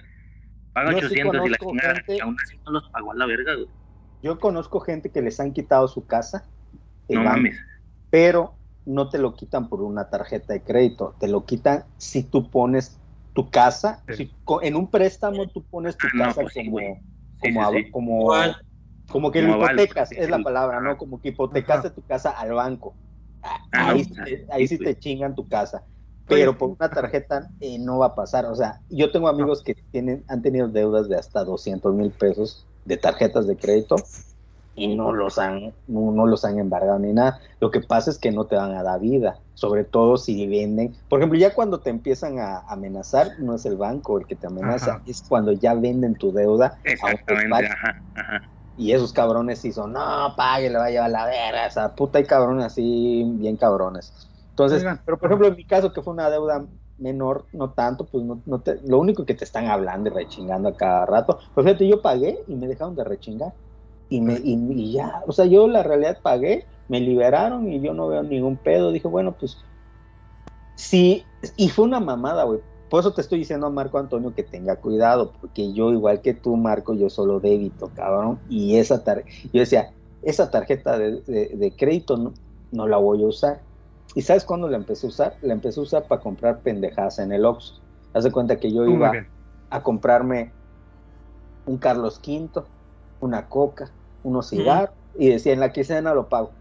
paga 0.74 0.92
Yo 0.92 0.98
sí 1.00 1.06
800 1.06 1.46
y 1.46 1.50
la 1.50 1.56
chingada. 1.56 1.94
gente- 1.94 2.18
aún 2.20 2.36
así 2.42 2.58
no 2.66 2.72
los 2.72 2.90
pagó 2.90 3.12
a 3.12 3.14
la 3.14 3.24
verga, 3.24 3.54
güey. 3.54 3.68
Yo 4.22 4.38
conozco 4.38 4.80
gente 4.80 5.10
que 5.10 5.22
les 5.22 5.40
han 5.40 5.54
quitado 5.54 5.88
su 5.88 6.06
casa, 6.06 6.44
No 7.14 7.24
mames. 7.24 7.56
pero 8.10 8.54
no 8.84 9.08
te 9.08 9.18
lo 9.18 9.34
quitan 9.34 9.68
por 9.68 9.82
una 9.82 10.08
tarjeta 10.10 10.52
de 10.52 10.62
crédito, 10.62 11.14
te 11.18 11.28
lo 11.28 11.44
quitan 11.44 11.84
si 11.98 12.22
tú 12.24 12.50
pones 12.50 12.98
tu 13.32 13.50
casa, 13.50 14.02
Sí. 14.08 14.14
si 14.14 14.34
en 14.62 14.74
un 14.76 14.88
préstamo 14.90 15.46
tú 15.48 15.62
pones 15.62 15.96
tu 15.96 16.06
Ah, 16.08 16.10
no, 16.14 16.24
casa 16.24 16.42
pues 16.42 16.54
como. 16.54 16.78
Sí, 16.78 16.84
como, 17.38 17.60
sí, 17.60 17.66
ab- 17.70 17.84
sí. 17.84 17.90
como, 17.90 18.20
Igual. 18.20 18.56
como 19.10 19.30
que 19.30 19.40
Como 19.42 19.56
lo 19.56 19.64
hipotecas, 19.64 20.12
es 20.12 20.28
la 20.30 20.42
palabra, 20.42 20.80
¿no? 20.80 20.98
Como 20.98 21.20
que 21.20 21.28
hipotecaste 21.28 21.90
tu 21.90 22.02
casa 22.02 22.30
al 22.30 22.52
banco. 22.52 22.94
Ah, 23.42 23.58
Ah, 23.72 23.88
ahí, 23.90 24.04
sea, 24.04 24.24
te, 24.24 24.46
ahí 24.50 24.66
sí, 24.68 24.78
te 24.78 24.98
chingan 24.98 25.34
tu 25.34 25.48
casa. 25.48 25.84
Pero 26.26 26.56
por 26.56 26.68
una 26.70 26.88
tarjeta 26.90 27.50
eh, 27.60 27.78
no 27.78 27.98
va 27.98 28.06
a 28.06 28.14
pasar. 28.14 28.46
O 28.46 28.54
sea, 28.54 28.80
yo 28.88 29.10
tengo 29.10 29.28
amigos 29.28 29.62
que 29.62 29.74
tienen, 29.90 30.24
han 30.28 30.42
tenido 30.42 30.68
deudas 30.68 31.08
de 31.08 31.16
hasta 31.16 31.42
200 31.44 31.92
mil 31.94 32.10
pesos 32.12 32.66
de 32.84 32.96
tarjetas 32.96 33.46
de 33.46 33.56
crédito 33.56 33.96
y 34.74 34.94
no 34.94 35.12
los 35.12 35.38
han, 35.38 35.74
no, 35.86 36.12
no 36.12 36.26
los 36.26 36.44
han 36.44 36.58
embargado 36.58 36.98
ni 36.98 37.12
nada. 37.12 37.40
Lo 37.60 37.70
que 37.70 37.80
pasa 37.80 38.10
es 38.10 38.18
que 38.18 38.30
no 38.30 38.46
te 38.46 38.56
van 38.56 38.72
a 38.72 38.82
dar 38.82 39.00
vida, 39.00 39.38
sobre 39.54 39.84
todo 39.84 40.16
si 40.16 40.46
venden. 40.46 40.96
Por 41.08 41.20
ejemplo, 41.20 41.38
ya 41.38 41.54
cuando 41.54 41.80
te 41.80 41.90
empiezan 41.90 42.38
a 42.38 42.60
amenazar, 42.68 43.28
no 43.38 43.54
es 43.54 43.66
el 43.66 43.76
banco 43.76 44.18
el 44.18 44.26
que 44.26 44.36
te 44.36 44.46
amenaza, 44.46 44.92
Ajá. 44.92 45.02
es 45.06 45.22
cuando 45.28 45.52
ya 45.52 45.74
venden 45.74 46.14
tu 46.14 46.32
deuda 46.32 46.78
a 47.02 47.08
ajá, 47.08 48.02
ajá. 48.14 48.50
Y 48.76 48.92
esos 48.92 49.12
cabrones 49.12 49.58
sí 49.58 49.72
son, 49.72 49.92
no, 49.92 50.34
pague, 50.36 50.70
le 50.70 50.78
va 50.78 50.86
a 50.86 50.90
llevar 50.90 51.10
la 51.10 51.26
verga. 51.26 51.66
O 51.66 51.70
sea, 51.70 51.94
puta, 51.94 52.18
hay 52.18 52.24
cabrones 52.24 52.64
así, 52.64 53.24
bien 53.36 53.56
cabrones. 53.56 54.30
Entonces, 54.50 54.78
Oigan. 54.78 55.02
pero 55.04 55.18
por 55.18 55.28
ejemplo, 55.28 55.48
en 55.48 55.56
mi 55.56 55.64
caso, 55.64 55.92
que 55.92 56.02
fue 56.02 56.14
una 56.14 56.30
deuda 56.30 56.66
menor, 56.96 57.46
no 57.52 57.72
tanto, 57.72 58.06
pues 58.06 58.24
no, 58.24 58.42
no 58.46 58.60
te, 58.60 58.80
lo 58.86 58.98
único 58.98 59.26
que 59.26 59.34
te 59.34 59.44
están 59.44 59.66
hablando 59.66 60.08
y 60.08 60.12
rechingando 60.12 60.70
a 60.70 60.76
cada 60.76 61.04
rato. 61.06 61.38
Pues 61.54 61.66
fíjate, 61.66 61.88
yo 61.88 62.00
pagué 62.00 62.38
y 62.46 62.54
me 62.56 62.68
dejaron 62.68 62.94
de 62.94 63.04
rechingar. 63.04 63.52
Y, 64.10 64.20
me, 64.22 64.34
y, 64.36 64.54
y 64.74 64.92
ya, 64.94 65.22
o 65.26 65.32
sea, 65.32 65.46
yo 65.46 65.68
la 65.68 65.82
realidad 65.84 66.20
pagué 66.22 66.68
me 66.88 67.00
liberaron 67.00 67.72
y 67.72 67.80
yo 67.82 67.94
no 67.94 68.08
veo 68.08 68.22
ningún 68.24 68.58
pedo. 68.58 68.92
Dije, 68.92 69.08
bueno, 69.08 69.36
pues 69.38 69.66
sí, 70.76 71.30
y 71.56 71.68
fue 71.70 71.84
una 71.86 72.00
mamada, 72.00 72.44
güey. 72.44 72.60
Por 72.88 73.00
eso 73.00 73.14
te 73.14 73.20
estoy 73.20 73.38
diciendo 73.40 73.66
a 73.66 73.70
Marco 73.70 73.98
Antonio 73.98 74.34
que 74.34 74.42
tenga 74.42 74.80
cuidado, 74.80 75.32
porque 75.40 75.72
yo, 75.72 75.92
igual 75.92 76.20
que 76.22 76.34
tú, 76.34 76.56
Marco, 76.56 76.94
yo 76.94 77.08
solo 77.08 77.38
débito, 77.40 77.92
cabrón. 77.94 78.42
Y 78.48 78.76
esa 78.76 79.04
tarjeta, 79.04 79.30
yo 79.52 79.60
decía, 79.60 79.94
esa 80.22 80.50
tarjeta 80.50 80.98
de, 80.98 81.22
de- 81.26 81.48
de 81.56 81.76
crédito 81.76 82.16
no, 82.16 82.34
no 82.70 82.88
la 82.88 82.96
voy 82.96 83.22
a 83.22 83.28
usar. 83.28 83.64
¿Y 84.14 84.22
sabes 84.22 84.44
cuándo 84.44 84.68
la 84.68 84.76
empecé 84.76 85.06
a 85.06 85.10
usar? 85.10 85.38
La 85.40 85.52
empecé 85.54 85.78
a 85.80 85.84
usar 85.84 86.08
para 86.08 86.20
comprar 86.20 86.62
pendejadas 86.62 87.18
en 87.20 87.32
el 87.32 87.44
Oxxo. 87.44 87.80
Haz 88.12 88.24
de 88.24 88.32
cuenta 88.32 88.58
que 88.58 88.72
yo 88.72 88.86
iba 88.86 89.24
a 89.70 89.82
comprarme 89.84 90.56
un 91.64 91.78
Carlos 91.78 92.20
V, 92.22 92.68
una 93.20 93.48
coca, 93.48 93.96
unos 94.22 94.48
cigarros, 94.50 94.94
y 95.14 95.28
decía, 95.30 95.52
en 95.52 95.60
la 95.60 95.72
quincena 95.72 96.14
lo 96.14 96.28
pago. 96.28 96.54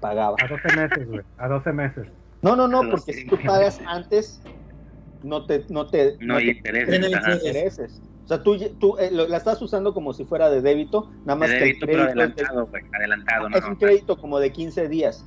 Pagaba. 0.00 0.36
A 0.40 0.48
12 0.48 0.76
meses, 0.76 1.06
güey. 1.08 1.22
A 1.36 1.48
12 1.48 1.72
meses. 1.72 2.06
No, 2.42 2.56
no, 2.56 2.68
no, 2.68 2.82
porque 2.90 3.12
si 3.12 3.26
tú 3.26 3.36
pagas 3.44 3.80
antes, 3.86 4.42
no 5.22 5.46
te, 5.46 5.64
no 5.70 5.88
te, 5.88 6.16
No 6.20 6.36
hay 6.36 6.46
te 6.46 6.50
intereses. 6.52 7.00
Tiene 7.00 7.16
ajá. 7.16 7.32
intereses. 7.34 8.02
O 8.24 8.26
sea, 8.26 8.42
tú, 8.42 8.58
tú 8.78 8.96
eh, 8.98 9.10
lo- 9.10 9.28
la 9.28 9.36
estás 9.36 9.60
usando 9.62 9.92
como 9.94 10.12
si 10.12 10.24
fuera 10.24 10.50
de 10.50 10.60
débito, 10.62 11.10
nada 11.24 11.38
más 11.38 11.50
De 11.50 11.58
que 11.58 11.70
el 11.70 11.78
pero 11.78 11.92
crédito 11.92 12.04
adelantado, 12.04 12.66
güey. 12.66 12.82
Adelantado, 12.92 13.48
no, 13.48 13.56
es 13.56 13.64
un 13.64 13.76
crédito 13.76 14.18
como 14.18 14.38
de 14.38 14.52
15 14.52 14.88
días. 14.88 15.24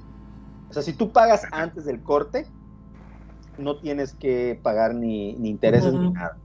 O 0.70 0.74
sea, 0.74 0.82
si 0.84 0.94
tú 0.94 1.12
pagas 1.12 1.46
antes 1.52 1.86
del 1.86 2.04
corte, 2.04 2.48
no 3.58 3.80
tienes 3.80 4.14
que 4.14 4.60
pagar 4.64 4.94
ni, 4.94 5.34
ni 5.38 5.50
intereses 5.50 5.94
ni 5.94 6.12
nada. 6.12 6.38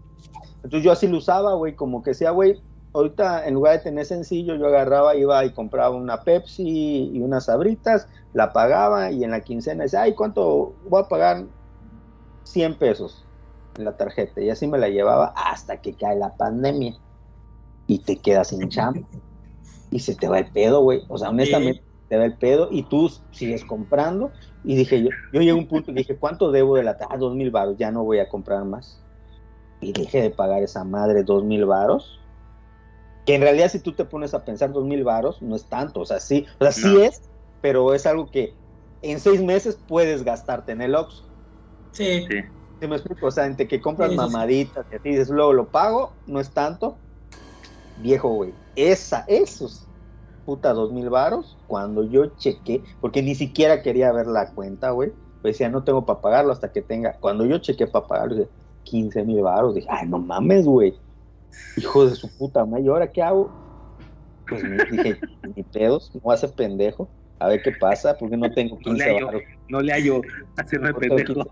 Entonces 0.63 0.85
yo 0.85 0.93
así 0.93 1.09
lo 1.09 1.19
usaba, 1.19 1.55
güey, 1.55 1.75
como 1.75 2.03
que 2.03 2.11
decía, 2.11 2.31
güey, 2.31 2.63
ahorita 2.93 3.47
en 3.47 3.55
lugar 3.55 3.79
de 3.79 3.85
tener 3.85 4.05
sencillo, 4.05 4.55
yo 4.57 4.67
agarraba, 4.67 5.17
iba 5.17 5.45
y 5.45 5.51
compraba 5.51 5.97
una 5.97 6.23
Pepsi 6.23 7.11
y 7.13 7.21
unas 7.21 7.47
sabritas, 7.47 8.09
la 8.33 8.53
pagaba 8.53 9.11
y 9.11 9.25
en 9.25 9.31
la 9.31 9.41
quincena 9.41 9.85
decía, 9.85 10.03
ay, 10.03 10.15
¿cuánto 10.15 10.75
voy 10.89 11.03
a 11.03 11.09
pagar? 11.09 11.45
100 12.45 12.77
pesos 12.77 13.25
en 13.77 13.85
la 13.85 13.97
tarjeta. 13.97 14.41
Y 14.41 14.51
así 14.51 14.67
me 14.67 14.79
la 14.79 14.89
llevaba 14.89 15.33
hasta 15.37 15.81
que 15.81 15.95
cae 15.95 16.17
la 16.17 16.35
pandemia 16.37 16.95
y 17.87 17.99
te 18.01 18.17
quedas 18.17 18.49
sin 18.49 18.69
chamba. 18.69 19.07
Y 19.91 20.01
se 20.01 20.15
te 20.15 20.29
va 20.29 20.39
el 20.39 20.51
pedo, 20.51 20.81
güey. 20.81 21.03
O 21.09 21.19
sea, 21.19 21.31
honestamente, 21.31 21.83
te 22.09 22.17
va 22.17 22.25
el 22.25 22.37
pedo 22.37 22.69
y 22.71 22.83
tú 22.85 23.11
sigues 23.31 23.65
comprando. 23.65 24.33
Y 24.65 24.77
dije, 24.77 25.03
yo, 25.03 25.11
yo 25.33 25.41
llegué 25.41 25.51
a 25.51 25.55
un 25.55 25.67
punto 25.67 25.91
y 25.91 25.95
dije, 25.95 26.17
¿cuánto 26.17 26.51
debo 26.51 26.77
de 26.77 26.83
la 26.83 26.97
tarjeta? 26.97 27.15
Ah, 27.15 27.19
dos 27.19 27.35
mil 27.35 27.51
varos, 27.51 27.77
ya 27.77 27.91
no 27.91 28.05
voy 28.05 28.19
a 28.19 28.29
comprar 28.29 28.65
más. 28.65 29.01
Y 29.81 29.93
dejé 29.93 30.23
de 30.23 30.31
pagar 30.31 30.63
esa 30.63 30.85
madre 30.85 31.25
dos 31.25 31.45
mil 31.45 31.67
varos. 31.67 32.22
Que 33.25 33.35
en 33.35 33.43
realidad 33.43 33.71
si 33.71 33.79
tú 33.79 33.93
te 33.93 34.05
pones 34.05 34.35
a 34.35 34.45
pensar 34.45 34.73
dos 34.73 34.85
mil 34.85 35.05
varos, 35.05 35.41
no 35.43 35.57
es 35.57 35.65
tanto. 35.67 36.01
O 36.01 36.07
sea, 36.07 36.21
sí, 36.21 36.47
o 36.59 36.65
sea, 36.65 36.73
sí 36.73 37.01
es, 37.01 37.23
pero 37.61 37.95
es 37.95 38.07
algo 38.07 38.31
que 38.31 38.55
en 39.03 39.21
seis 39.21 39.43
meses 39.43 39.79
puedes 39.87 40.25
gastarte 40.25 40.73
en 40.73 40.83
el 40.83 40.95
Oxxo. 40.95 41.25
Sí. 41.93 42.27
Sí. 42.29 42.39
¿Sí 42.81 42.89
me 42.89 42.97
explico? 42.97 43.27
O 43.27 43.31
sea, 43.31 43.47
entre 43.47 43.69
que 43.69 43.81
compras 43.81 44.11
sí. 44.11 44.17
mamaditas 44.17 44.85
y 44.91 44.97
así 44.97 45.09
dices, 45.11 45.29
luego 45.29 45.53
lo 45.53 45.69
pago, 45.69 46.13
no 46.27 46.41
es 46.41 46.51
tanto. 46.51 46.97
Viejo, 48.01 48.29
güey. 48.31 48.53
Esa, 48.75 49.25
esos 49.29 49.87
puta 50.45 50.73
dos 50.73 50.93
mil 50.93 51.09
varos, 51.09 51.57
cuando 51.69 52.03
yo 52.03 52.27
chequé, 52.37 52.83
porque 53.01 53.23
ni 53.23 53.35
siquiera 53.35 53.83
quería 53.83 54.11
ver 54.13 54.27
la 54.27 54.53
cuenta, 54.53 54.91
güey. 54.91 55.13
Pues 55.41 55.55
decía, 55.55 55.69
no 55.69 55.85
tengo 55.85 56.05
para 56.05 56.21
pagarlo 56.21 56.53
hasta 56.53 56.73
que 56.73 56.83
tenga. 56.83 57.17
Cuando 57.21 57.45
yo 57.45 57.59
chequé 57.59 57.87
para 57.87 58.07
pagarlo, 58.07 58.37
dije, 58.37 58.51
15 58.85 59.25
mil 59.25 59.43
varos. 59.43 59.75
Dije, 59.75 59.89
ay, 59.91 60.09
no 60.09 60.19
mames, 60.19 60.67
güey. 60.67 61.02
Hijo 61.77 62.07
de 62.07 62.15
su 62.17 62.29
puta 62.37 62.65
madre, 62.65 62.85
¿y 62.85 62.89
ahora 62.89 63.11
qué 63.11 63.23
hago? 63.23 63.55
Pues 64.47 64.65
me 64.65 64.77
dije, 64.91 65.19
ni 65.55 65.63
pedos, 65.63 66.11
no 66.23 66.37
ser 66.37 66.55
pendejo. 66.55 67.11
A 67.39 67.49
ver 67.49 67.63
qué 67.63 67.73
pasa, 67.73 68.17
porque 68.17 68.37
no 68.37 68.53
tengo 68.53 68.77
No 68.85 68.93
le 68.93 69.05
15 69.05 69.11
hallo, 69.11 69.27
varos. 69.27 69.43
no 69.69 69.81
le 69.81 69.93
hallo 69.93 70.21
hacerme 70.57 70.93
No 70.93 70.99
pendejo. 70.99 71.35
15. 71.35 71.51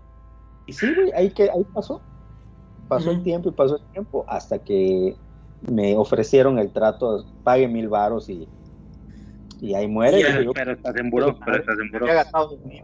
Y 0.67 0.73
sí, 0.73 0.93
güey, 0.93 1.11
ahí, 1.13 1.31
que, 1.31 1.43
ahí 1.43 1.63
pasó. 1.73 2.03
Pasó 2.87 3.11
el 3.11 3.23
tiempo 3.23 3.49
y 3.49 3.53
pasó 3.53 3.75
el 3.77 3.83
tiempo 3.91 4.25
hasta 4.27 4.59
que 4.59 5.17
me 5.61 5.95
ofrecieron 5.95 6.59
el 6.59 6.71
trato, 6.71 7.25
pague 7.43 7.67
mil 7.67 7.87
varos 7.87 8.29
y, 8.29 8.49
y 9.59 9.73
ahí 9.73 9.87
muere. 9.87 10.19
Ya, 10.21 10.41
Y 10.41 10.45
yo, 10.45 10.53
Pero 10.53 10.73
estás 10.73 10.95
en 10.97 11.09
buró, 11.09 11.37
pero 11.45 11.57
estás 11.57 11.77
en 11.79 11.91
buró. 11.91 12.07
he 12.07 12.13
gastado 12.13 12.49
dos 12.49 12.59
mil. 12.65 12.83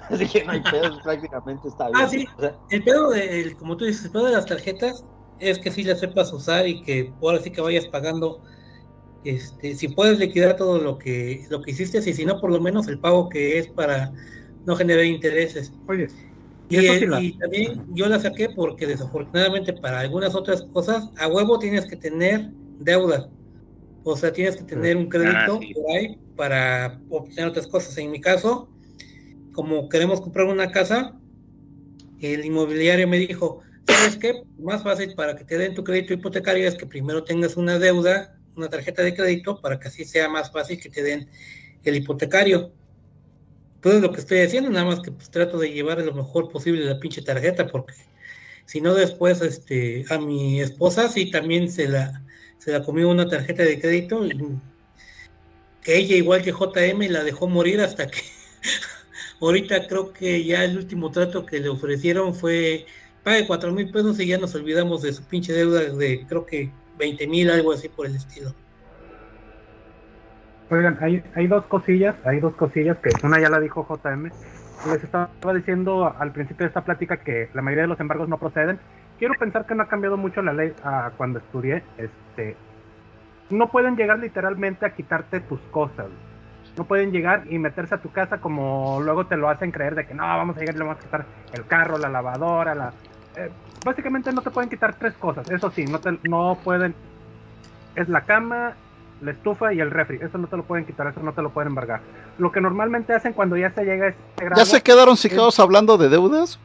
Así 0.10 0.28
que 0.28 0.44
no 0.44 0.52
hay 0.52 0.60
pedos, 0.62 1.00
prácticamente 1.02 1.68
está 1.68 1.88
bien. 1.88 2.00
Ah, 2.00 2.08
sí. 2.08 2.26
O 2.36 2.40
sea, 2.40 2.58
El 2.68 2.84
pedo, 2.84 3.10
de, 3.10 3.40
el- 3.40 3.56
como 3.56 3.76
tú 3.76 3.84
dices, 3.84 4.04
el 4.06 4.12
pedo 4.12 4.26
de 4.26 4.32
las 4.32 4.46
tarjetas 4.46 5.04
es 5.40 5.58
que 5.58 5.70
sí 5.70 5.82
las 5.84 6.00
sepas 6.00 6.32
usar 6.32 6.68
y 6.68 6.82
que 6.82 7.16
ahora 7.20 7.40
sí 7.40 7.52
que 7.52 7.60
vayas 7.60 7.88
pagando. 7.88 8.42
Este, 9.24 9.74
si 9.76 9.88
puedes 9.88 10.18
liquidar 10.18 10.56
todo 10.56 10.78
lo 10.80 10.98
que 10.98 11.46
lo 11.50 11.62
que 11.62 11.72
hiciste, 11.72 11.98
y 11.98 12.14
si 12.14 12.24
no, 12.26 12.40
por 12.40 12.52
lo 12.52 12.60
menos 12.60 12.88
el 12.88 13.00
pago 13.00 13.28
que 13.30 13.58
es 13.58 13.68
para 13.68 14.12
no 14.64 14.76
generar 14.76 15.04
intereses. 15.06 15.74
Oye, 15.86 16.08
Y, 16.68 16.78
sí 16.98 17.06
la- 17.06 17.22
también 17.38 17.84
yo 17.88 18.06
la 18.08 18.20
saqué 18.20 18.48
porque 18.50 18.86
desafortunadamente 18.86 19.72
para 19.74 20.00
algunas 20.00 20.34
otras 20.34 20.62
cosas, 20.72 21.10
a 21.16 21.26
huevo 21.28 21.58
tienes 21.58 21.86
que 21.86 21.96
tener 21.96 22.54
deuda. 22.78 23.32
O 24.02 24.16
sea, 24.16 24.32
tienes 24.32 24.56
que 24.56 24.64
tener 24.64 24.96
un 24.96 25.08
crédito 25.08 25.44
Ah, 25.44 25.48
sí. 25.58 25.74
por 25.74 25.90
ahí 25.96 26.16
para 26.36 27.04
obtener 27.08 27.50
otras 27.50 27.68
cosas. 27.68 27.96
En 27.98 28.10
mi 28.12 28.20
caso, 28.20 28.72
como 29.52 29.88
queremos 29.88 30.20
comprar 30.22 30.46
una 30.46 30.72
casa, 30.72 31.20
el 32.18 32.44
inmobiliario 32.44 33.08
me 33.08 33.18
dijo, 33.18 33.62
¿sabes 33.90 34.16
qué? 34.16 34.42
Más 34.58 34.82
fácil 34.82 35.14
para 35.14 35.36
que 35.36 35.44
te 35.44 35.58
den 35.58 35.74
tu 35.74 35.84
crédito 35.84 36.14
hipotecario 36.14 36.68
es 36.68 36.74
que 36.74 36.86
primero 36.86 37.24
tengas 37.24 37.56
una 37.56 37.78
deuda, 37.78 38.36
una 38.56 38.68
tarjeta 38.68 39.02
de 39.02 39.14
crédito, 39.14 39.60
para 39.60 39.78
que 39.78 39.88
así 39.88 40.04
sea 40.04 40.28
más 40.28 40.50
fácil 40.50 40.80
que 40.80 40.90
te 40.90 41.02
den 41.02 41.28
el 41.84 41.96
hipotecario. 41.96 42.72
Todo 43.80 43.94
es 43.94 44.02
lo 44.02 44.12
que 44.12 44.20
estoy 44.20 44.40
haciendo, 44.40 44.70
nada 44.70 44.84
más 44.84 45.00
que 45.00 45.10
pues 45.10 45.30
trato 45.30 45.58
de 45.58 45.72
llevar 45.72 46.00
lo 46.00 46.14
mejor 46.14 46.50
posible 46.50 46.84
la 46.84 47.00
pinche 47.00 47.22
tarjeta, 47.22 47.66
porque 47.66 47.94
si 48.66 48.80
no 48.80 48.94
después 48.94 49.40
este 49.40 50.04
a 50.10 50.18
mi 50.18 50.60
esposa 50.60 51.08
sí 51.08 51.30
también 51.30 51.70
se 51.70 51.88
la 51.88 52.22
se 52.58 52.70
la 52.70 52.84
comió 52.84 53.08
una 53.08 53.26
tarjeta 53.26 53.64
de 53.64 53.80
crédito 53.80 54.20
que 55.82 55.96
ella 55.96 56.14
igual 56.14 56.42
que 56.42 56.52
JM 56.52 57.00
la 57.10 57.24
dejó 57.24 57.48
morir 57.48 57.80
hasta 57.80 58.06
que 58.06 58.20
ahorita 59.40 59.88
creo 59.88 60.12
que 60.12 60.44
ya 60.44 60.64
el 60.64 60.76
último 60.76 61.10
trato 61.10 61.46
que 61.46 61.58
le 61.58 61.68
ofrecieron 61.68 62.34
fue 62.34 62.86
pague 63.22 63.46
cuatro 63.46 63.72
mil 63.72 63.90
pesos 63.90 64.18
y 64.20 64.26
ya 64.26 64.38
nos 64.38 64.54
olvidamos 64.54 65.02
de 65.02 65.12
su 65.12 65.22
pinche 65.24 65.52
deuda 65.52 65.80
de 65.80 66.24
creo 66.28 66.46
que 66.46 66.70
20 67.00 67.26
mil, 67.26 67.50
algo 67.50 67.72
así 67.72 67.88
por 67.88 68.06
el 68.06 68.14
estilo. 68.14 68.52
Oigan, 70.70 70.98
hay, 71.00 71.22
hay 71.34 71.46
dos 71.48 71.64
cosillas, 71.64 72.14
hay 72.24 72.38
dos 72.38 72.54
cosillas 72.54 72.98
que 72.98 73.10
una 73.24 73.40
ya 73.40 73.48
la 73.48 73.58
dijo 73.58 73.86
JM. 73.88 74.30
Les 74.86 75.02
estaba 75.02 75.28
diciendo 75.54 76.14
al 76.16 76.32
principio 76.32 76.64
de 76.64 76.68
esta 76.68 76.84
plática 76.84 77.18
que 77.18 77.48
la 77.54 77.62
mayoría 77.62 77.82
de 77.82 77.88
los 77.88 78.00
embargos 78.00 78.28
no 78.28 78.38
proceden. 78.38 78.78
Quiero 79.18 79.34
pensar 79.38 79.66
que 79.66 79.74
no 79.74 79.82
ha 79.82 79.88
cambiado 79.88 80.16
mucho 80.16 80.42
la 80.42 80.52
ley 80.52 80.72
a 80.84 81.10
cuando 81.16 81.40
estudié. 81.40 81.82
Este, 81.98 82.56
no 83.50 83.70
pueden 83.70 83.96
llegar 83.96 84.20
literalmente 84.20 84.86
a 84.86 84.94
quitarte 84.94 85.40
tus 85.40 85.60
cosas. 85.72 86.06
No 86.78 86.84
pueden 86.84 87.10
llegar 87.10 87.44
y 87.50 87.58
meterse 87.58 87.96
a 87.96 88.00
tu 88.00 88.12
casa 88.12 88.40
como 88.40 89.00
luego 89.02 89.26
te 89.26 89.36
lo 89.36 89.48
hacen 89.48 89.72
creer 89.72 89.96
de 89.96 90.06
que 90.06 90.14
no, 90.14 90.22
vamos 90.22 90.56
a 90.56 90.60
llegar 90.60 90.76
y 90.76 90.78
le 90.78 90.84
vamos 90.84 91.00
a 91.00 91.04
quitar 91.04 91.26
el 91.52 91.66
carro, 91.66 91.98
la 91.98 92.08
lavadora, 92.08 92.74
la... 92.74 92.92
eh, 93.36 93.50
básicamente 93.84 94.32
no 94.32 94.42
te 94.42 94.50
pueden 94.50 94.70
quitar 94.70 94.94
tres 94.94 95.14
cosas. 95.14 95.48
Eso 95.50 95.70
sí, 95.70 95.84
no, 95.84 96.00
te, 96.00 96.18
no 96.24 96.58
pueden... 96.62 96.94
Es 97.96 98.08
la 98.08 98.22
cama, 98.22 98.74
la 99.20 99.30
estufa 99.32 99.72
y 99.74 99.80
el 99.80 99.90
refri. 99.90 100.18
Eso 100.22 100.38
no 100.38 100.46
te 100.46 100.56
lo 100.56 100.64
pueden 100.64 100.84
quitar, 100.86 101.06
eso 101.08 101.20
no 101.20 101.32
te 101.32 101.42
lo 101.42 101.50
pueden 101.50 101.68
embargar. 101.68 102.00
Lo 102.38 102.52
que 102.52 102.60
normalmente 102.60 103.12
hacen 103.12 103.32
cuando 103.32 103.56
ya 103.56 103.70
se 103.72 103.84
llega 103.84 104.08
a 104.08 104.44
grado... 104.44 104.56
¿Ya 104.56 104.64
se 104.64 104.80
quedaron 104.82 105.16
cicados 105.16 105.58
hablando 105.60 105.98
de 105.98 106.08
deudas? 106.08 106.58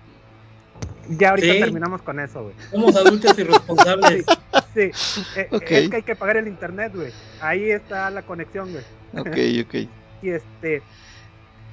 Ya 1.09 1.31
ahorita 1.31 1.53
Sí. 1.53 1.59
terminamos 1.59 2.01
con 2.01 2.19
eso, 2.19 2.43
güey. 2.43 2.55
Somos 2.71 2.95
adultos 2.95 3.37
irresponsables. 3.37 4.25
Sí, 4.75 4.91
eh, 5.37 5.47
Ok. 5.51 5.63
es 5.71 5.89
que 5.89 5.95
hay 5.95 6.03
que 6.03 6.17
pagar 6.17 6.35
el 6.35 6.49
internet, 6.49 6.91
güey. 6.93 7.09
Ahí 7.39 7.71
está 7.71 8.09
la 8.09 8.23
conexión, 8.23 8.69
güey. 8.73 8.83
Ok, 9.17 9.65
ok. 9.65 9.89
Y 10.21 10.29
este, 10.31 10.81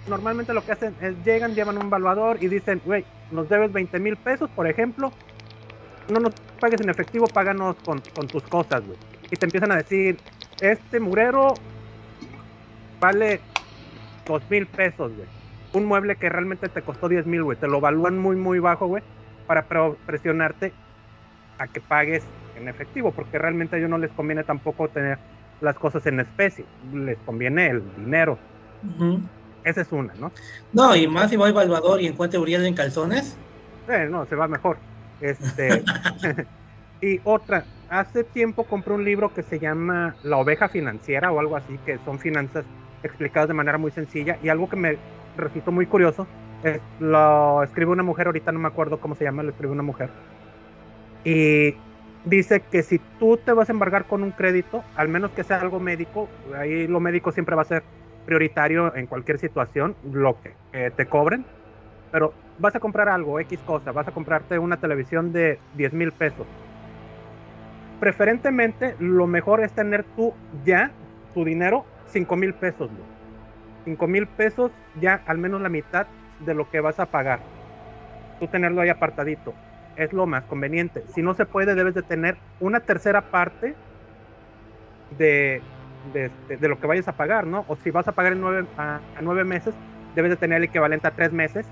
normalmente 0.07 0.53
lo 0.53 0.65
que 0.65 0.73
hacen 0.73 0.95
es 1.01 1.15
llegan, 1.25 1.55
llevan 1.55 1.79
un 1.79 1.87
evaluador 1.87 2.43
y 2.43 2.49
dicen, 2.49 2.81
güey, 2.85 3.05
nos 3.31 3.49
debes 3.49 3.73
20 3.73 3.99
mil 3.99 4.17
pesos, 4.17 4.51
por 4.51 4.67
ejemplo, 4.67 5.13
no 6.09 6.21
nos 6.21 6.33
pagues 6.61 6.81
en 6.81 6.91
efectivo, 6.91 7.29
páganos 7.29 7.77
con, 7.77 8.01
con 8.15 8.29
tus 8.29 8.43
cosas, 8.45 8.85
güey. 8.85 8.99
Y 9.31 9.37
te 9.37 9.45
empiezan 9.47 9.73
a 9.73 9.77
decir, 9.77 10.19
este 10.61 11.01
murero 11.01 11.55
vale 13.01 13.41
dos 14.27 14.43
mil 14.51 14.67
pesos, 14.67 15.15
güey. 15.17 15.29
Un 15.73 15.87
mueble 15.87 16.17
que 16.17 16.29
realmente 16.29 16.69
te 16.69 16.83
costó 16.83 17.09
10 17.09 17.27
mil, 17.27 17.43
güey. 17.43 17.57
Te 17.57 17.67
lo 17.67 17.79
evalúan 17.79 18.19
muy, 18.19 18.37
muy 18.37 18.59
bajo, 18.59 18.87
güey, 18.87 19.03
para 19.47 19.63
pre- 19.63 19.95
presionarte 20.05 20.75
a 21.59 21.67
que 21.67 21.81
pagues 21.81 22.27
en 22.57 22.69
efectivo, 22.69 23.11
porque 23.13 23.39
realmente 23.39 23.77
a 23.77 23.79
ellos 23.79 23.91
no 23.91 23.99
les 23.99 24.11
conviene 24.11 24.45
tampoco 24.45 24.89
tener 24.89 25.19
las 25.61 25.77
cosas 25.77 26.05
en 26.07 26.21
especie, 26.21 26.67
les 26.93 27.17
conviene 27.21 27.69
el 27.69 27.83
dinero. 27.97 28.39
Ujú. 28.83 29.21
Esa 29.65 29.83
es 29.83 29.93
una, 29.93 30.13
¿no? 30.15 30.33
No, 30.73 30.97
y 30.97 31.07
más 31.07 31.31
si 31.31 31.37
va 31.37 31.49
a 31.49 31.53
Salvador 31.53 32.01
y 32.01 32.07
encuentra 32.07 32.41
Uriel 32.41 32.65
en 32.67 32.75
calzones. 32.75 33.37
Eh, 33.89 34.09
no, 34.11 34.27
se 34.27 34.35
va 34.35 34.49
mejor. 34.49 34.77
Este, 35.21 35.85
y 37.01 37.21
otra, 37.25 37.65
hace 37.89 38.25
tiempo 38.25 38.65
compré 38.65 38.95
un 38.95 39.05
libro 39.05 39.33
que 39.33 39.43
se 39.43 39.59
llama 39.59 40.17
La 40.23 40.39
oveja 40.39 40.69
financiera 40.69 41.31
o 41.31 41.39
algo 41.39 41.57
así, 41.57 41.79
que 41.85 41.99
son 42.05 42.19
finanzas 42.19 42.65
explicados 43.03 43.49
de 43.49 43.55
manera 43.55 43.79
muy 43.79 43.91
sencilla 43.91 44.39
y 44.43 44.49
algo 44.49 44.69
que 44.69 44.77
me 44.77 44.99
resultó 45.37 45.73
muy 45.73 45.87
curioso, 45.87 46.27
es, 46.63 46.81
lo 47.01 47.63
escribe 47.63 47.91
una 47.91 48.03
mujer, 48.03 48.27
ahorita 48.27 48.53
no 48.53 48.61
me 48.61 48.69
acuerdo 48.69 49.01
cómo 49.01 49.15
se 49.15 49.25
llama, 49.25 49.43
lo 49.43 49.51
escribe 49.51 49.73
una 49.73 49.83
mujer, 49.83 50.11
y 51.25 51.75
dice 52.25 52.63
que 52.63 52.83
si 52.83 53.01
tú 53.19 53.37
te 53.37 53.53
vas 53.53 53.69
a 53.69 53.73
embargar 53.73 54.07
con 54.07 54.23
un 54.23 54.33
crédito, 54.33 54.85
al 54.95 55.09
menos 55.09 55.33
que 55.33 55.45
sea 55.45 55.61
algo 55.61 55.81
médico, 55.81 56.29
ahí 56.57 56.87
lo 56.87 57.01
médico 57.01 57.33
siempre 57.33 57.57
va 57.57 57.63
a 57.63 57.67
ser 57.67 57.83
prioritario 58.25 58.95
en 58.95 59.07
cualquier 59.07 59.39
situación, 59.39 59.97
lo 60.11 60.41
que 60.41 60.55
eh, 60.73 60.91
te 60.97 61.07
cobren, 61.07 61.45
pero 62.11 62.33
vas 62.59 62.75
a 62.75 62.81
comprar 62.81 63.09
algo, 63.09 63.41
X 63.41 63.59
cosa, 63.67 63.93
vas 63.93 64.07
a 64.09 64.13
comprarte 64.13 64.59
una 64.59 64.77
televisión 64.77 65.33
de 65.33 65.59
10 65.75 65.93
mil 65.95 66.13
pesos. 66.13 66.47
Preferentemente, 68.01 68.97
lo 68.99 69.27
mejor 69.27 69.63
es 69.63 69.73
tener 69.73 70.05
tú 70.17 70.35
ya 70.65 70.91
tu 71.35 71.45
dinero 71.45 71.85
5 72.07 72.37
mil 72.37 72.55
pesos. 72.55 72.91
5 73.85 74.07
mil 74.07 74.27
pesos 74.27 74.71
ya 75.01 75.23
al 75.27 75.39
menos 75.39 75.61
la 75.61 75.69
mitad 75.69 76.07
de 76.41 76.55
lo 76.55 76.71
que 76.71 76.81
vas 76.81 77.01
a 77.01 77.07
pagar. 77.07 77.41
Tú 78.39 78.49
tenerlo 78.49 78.81
ahí 78.81 78.89
apartadito. 78.89 79.55
Es 79.97 80.13
lo 80.13 80.27
más 80.27 80.45
conveniente. 80.45 81.05
Si 81.15 81.23
no 81.23 81.35
se 81.35 81.47
puede, 81.47 81.75
debes 81.75 81.95
de 81.95 82.03
tener 82.03 82.37
una 82.61 82.81
tercera 82.81 83.23
parte 83.31 83.75
de, 85.19 85.61
de, 86.13 86.69
lo 86.69 86.79
que 86.79 86.87
vayas 86.87 87.09
a 87.09 87.13
pagar, 87.13 87.47
¿no? 87.47 87.65
O 87.69 87.77
si 87.77 87.91
vas 87.91 88.09
a 88.09 88.13
pagar 88.13 88.33
en 88.33 88.41
nueve, 88.41 88.67
a, 88.77 89.01
nueve 89.21 89.45
meses, 89.45 89.75
debes 90.15 90.31
de 90.31 90.37
tener 90.37 90.59
el 90.59 90.65
equivalente 90.65 91.07
a 91.07 91.11
tres 91.13 91.33
meses 91.33 91.67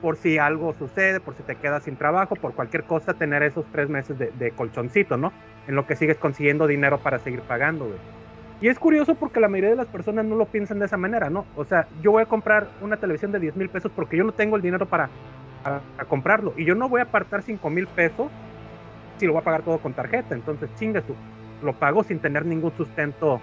por 0.00 0.16
si 0.16 0.38
algo 0.38 0.74
sucede, 0.74 1.18
por 1.20 1.34
si 1.34 1.42
te 1.42 1.56
quedas 1.56 1.82
sin 1.82 1.96
trabajo, 1.96 2.36
por 2.36 2.54
cualquier 2.54 2.84
cosa, 2.84 3.14
tener 3.14 3.42
esos 3.42 3.64
tres 3.72 3.88
meses 3.88 4.16
de, 4.18 4.50
colchoncito, 4.52 5.16
¿no? 5.16 5.32
En 5.66 5.74
lo 5.74 5.86
que 5.86 5.96
sigues 5.96 6.16
consiguiendo 6.18 6.66
dinero 6.66 6.98
para 6.98 7.18
seguir 7.18 7.40
pagando. 7.40 7.90
Y 8.60 8.68
es 8.68 8.78
curioso 8.78 9.14
porque 9.14 9.40
la 9.40 9.48
mayoría 9.48 9.70
de 9.70 9.76
las 9.76 9.86
personas 9.86 10.24
no 10.24 10.34
lo 10.34 10.46
piensan 10.46 10.78
de 10.78 10.86
esa 10.86 10.96
manera, 10.96 11.30
¿no? 11.30 11.46
O 11.56 11.64
sea, 11.64 11.86
yo 12.02 12.12
voy 12.12 12.22
a 12.22 12.26
comprar 12.26 12.68
una 12.80 12.96
televisión 12.96 13.30
de 13.30 13.38
10 13.38 13.56
mil 13.56 13.68
pesos 13.68 13.90
porque 13.94 14.16
yo 14.16 14.24
no 14.24 14.32
tengo 14.32 14.56
el 14.56 14.62
dinero 14.62 14.86
para, 14.86 15.08
comprarlo. 16.08 16.54
Y 16.56 16.64
yo 16.64 16.74
no 16.74 16.88
voy 16.88 17.00
a 17.00 17.04
apartar 17.04 17.42
5 17.42 17.68
mil 17.70 17.86
pesos 17.86 18.30
si 19.18 19.26
lo 19.26 19.32
voy 19.32 19.42
a 19.42 19.44
pagar 19.44 19.62
todo 19.62 19.78
con 19.78 19.92
tarjeta. 19.92 20.34
Entonces, 20.34 20.70
chingue 20.76 21.02
tú. 21.02 21.14
Lo 21.62 21.72
pago 21.72 22.04
sin 22.04 22.18
tener 22.20 22.44
ningún 22.46 22.72
sustento 22.76 23.40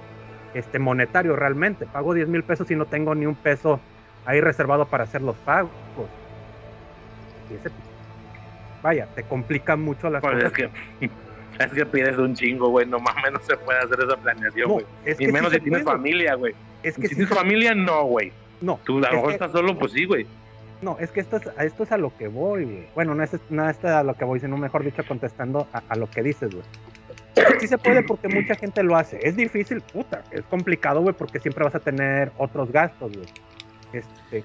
este, 0.53 0.79
monetario 0.79 1.35
realmente. 1.35 1.85
Pago 1.85 2.13
10 2.13 2.27
mil 2.29 2.43
pesos 2.43 2.69
y 2.71 2.75
no 2.75 2.85
tengo 2.85 3.13
ni 3.15 3.25
un 3.25 3.35
peso 3.35 3.79
ahí 4.25 4.39
reservado 4.41 4.85
para 4.85 5.03
hacer 5.03 5.21
los 5.21 5.35
pagos. 5.37 5.71
Y 7.51 7.55
ese, 7.55 7.69
vaya, 8.81 9.07
te 9.15 9.23
complica 9.23 9.75
mucho 9.75 10.09
las 10.09 10.21
Pues 10.21 10.35
cosas. 10.35 10.51
es 10.51 10.53
que, 10.99 11.09
es 11.63 11.71
que 11.71 11.85
pides 11.85 12.17
un 12.17 12.33
chingo, 12.35 12.69
güey. 12.69 12.85
No 12.87 12.99
mames, 12.99 13.31
no 13.33 13.39
se 13.41 13.57
puede 13.57 13.79
hacer 13.79 13.99
esa 14.05 14.17
planeación, 14.17 14.67
No, 14.67 14.73
güey. 14.75 14.85
y 15.05 15.15
que 15.15 15.31
menos 15.31 15.51
sí 15.51 15.57
si 15.57 15.63
tienes 15.63 15.83
puede. 15.83 15.97
familia, 15.97 16.35
güey. 16.35 16.53
Es 16.83 16.95
que 16.95 17.07
si 17.07 17.15
tienes 17.15 17.33
familia, 17.33 17.75
no, 17.75 18.03
güey. 18.05 18.31
No, 18.61 18.79
Tú 18.85 18.97
a 18.99 19.09
lo 19.09 19.15
mejor 19.17 19.31
estás 19.33 19.51
solo, 19.51 19.77
pues 19.77 19.91
sí, 19.91 20.05
güey. 20.05 20.25
No, 20.81 20.97
es 20.99 21.11
que 21.11 21.19
esto 21.21 21.37
es, 21.37 21.47
a 21.57 21.63
esto 21.65 21.83
es 21.83 21.91
a 21.91 21.97
lo 21.97 22.15
que 22.17 22.27
voy, 22.27 22.63
güey. 22.65 22.87
Bueno, 22.95 23.15
no 23.15 23.23
es, 23.23 23.31
no 23.49 23.69
es 23.69 23.83
a 23.83 24.03
lo 24.03 24.13
que 24.13 24.23
voy, 24.25 24.39
sino 24.39 24.55
mejor 24.57 24.83
dicho, 24.83 25.03
contestando 25.07 25.67
a, 25.73 25.81
a 25.89 25.95
lo 25.95 26.09
que 26.09 26.21
dices, 26.23 26.51
güey. 26.53 26.65
Sí 27.59 27.67
se 27.67 27.77
puede 27.77 28.01
porque 28.03 28.27
mucha 28.27 28.55
gente 28.55 28.81
lo 28.83 28.95
hace. 28.95 29.19
Es 29.21 29.35
difícil, 29.35 29.81
puta, 29.81 30.23
es 30.31 30.43
complicado, 30.45 31.01
güey, 31.01 31.13
porque 31.15 31.39
siempre 31.39 31.63
vas 31.63 31.75
a 31.75 31.79
tener 31.79 32.31
otros 32.37 32.71
gastos, 32.71 33.11
güey. 33.15 33.27
Este, 33.93 34.43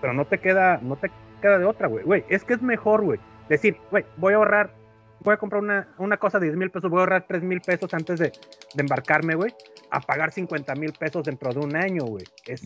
pero 0.00 0.12
no 0.12 0.24
te 0.24 0.38
queda, 0.38 0.78
no 0.82 0.96
te 0.96 1.10
queda 1.40 1.58
de 1.58 1.64
otra, 1.64 1.88
güey. 1.88 2.24
Es 2.28 2.44
que 2.44 2.54
es 2.54 2.62
mejor, 2.62 3.02
güey. 3.02 3.18
Decir, 3.48 3.76
güey, 3.90 4.04
voy 4.16 4.34
a 4.34 4.36
ahorrar, 4.36 4.72
voy 5.20 5.34
a 5.34 5.36
comprar 5.36 5.62
una, 5.62 5.88
una 5.98 6.16
cosa 6.16 6.38
de 6.38 6.46
10 6.46 6.56
mil 6.56 6.70
pesos, 6.70 6.90
voy 6.90 6.98
a 6.98 7.02
ahorrar 7.02 7.24
3 7.28 7.42
mil 7.42 7.60
pesos 7.60 7.92
antes 7.94 8.18
de, 8.18 8.26
de 8.26 8.80
embarcarme, 8.80 9.34
güey, 9.34 9.52
a 9.90 10.00
pagar 10.00 10.32
50 10.32 10.74
mil 10.74 10.92
pesos 10.92 11.24
dentro 11.24 11.52
de 11.52 11.60
un 11.60 11.76
año, 11.76 12.04
güey. 12.04 12.24
Es 12.46 12.62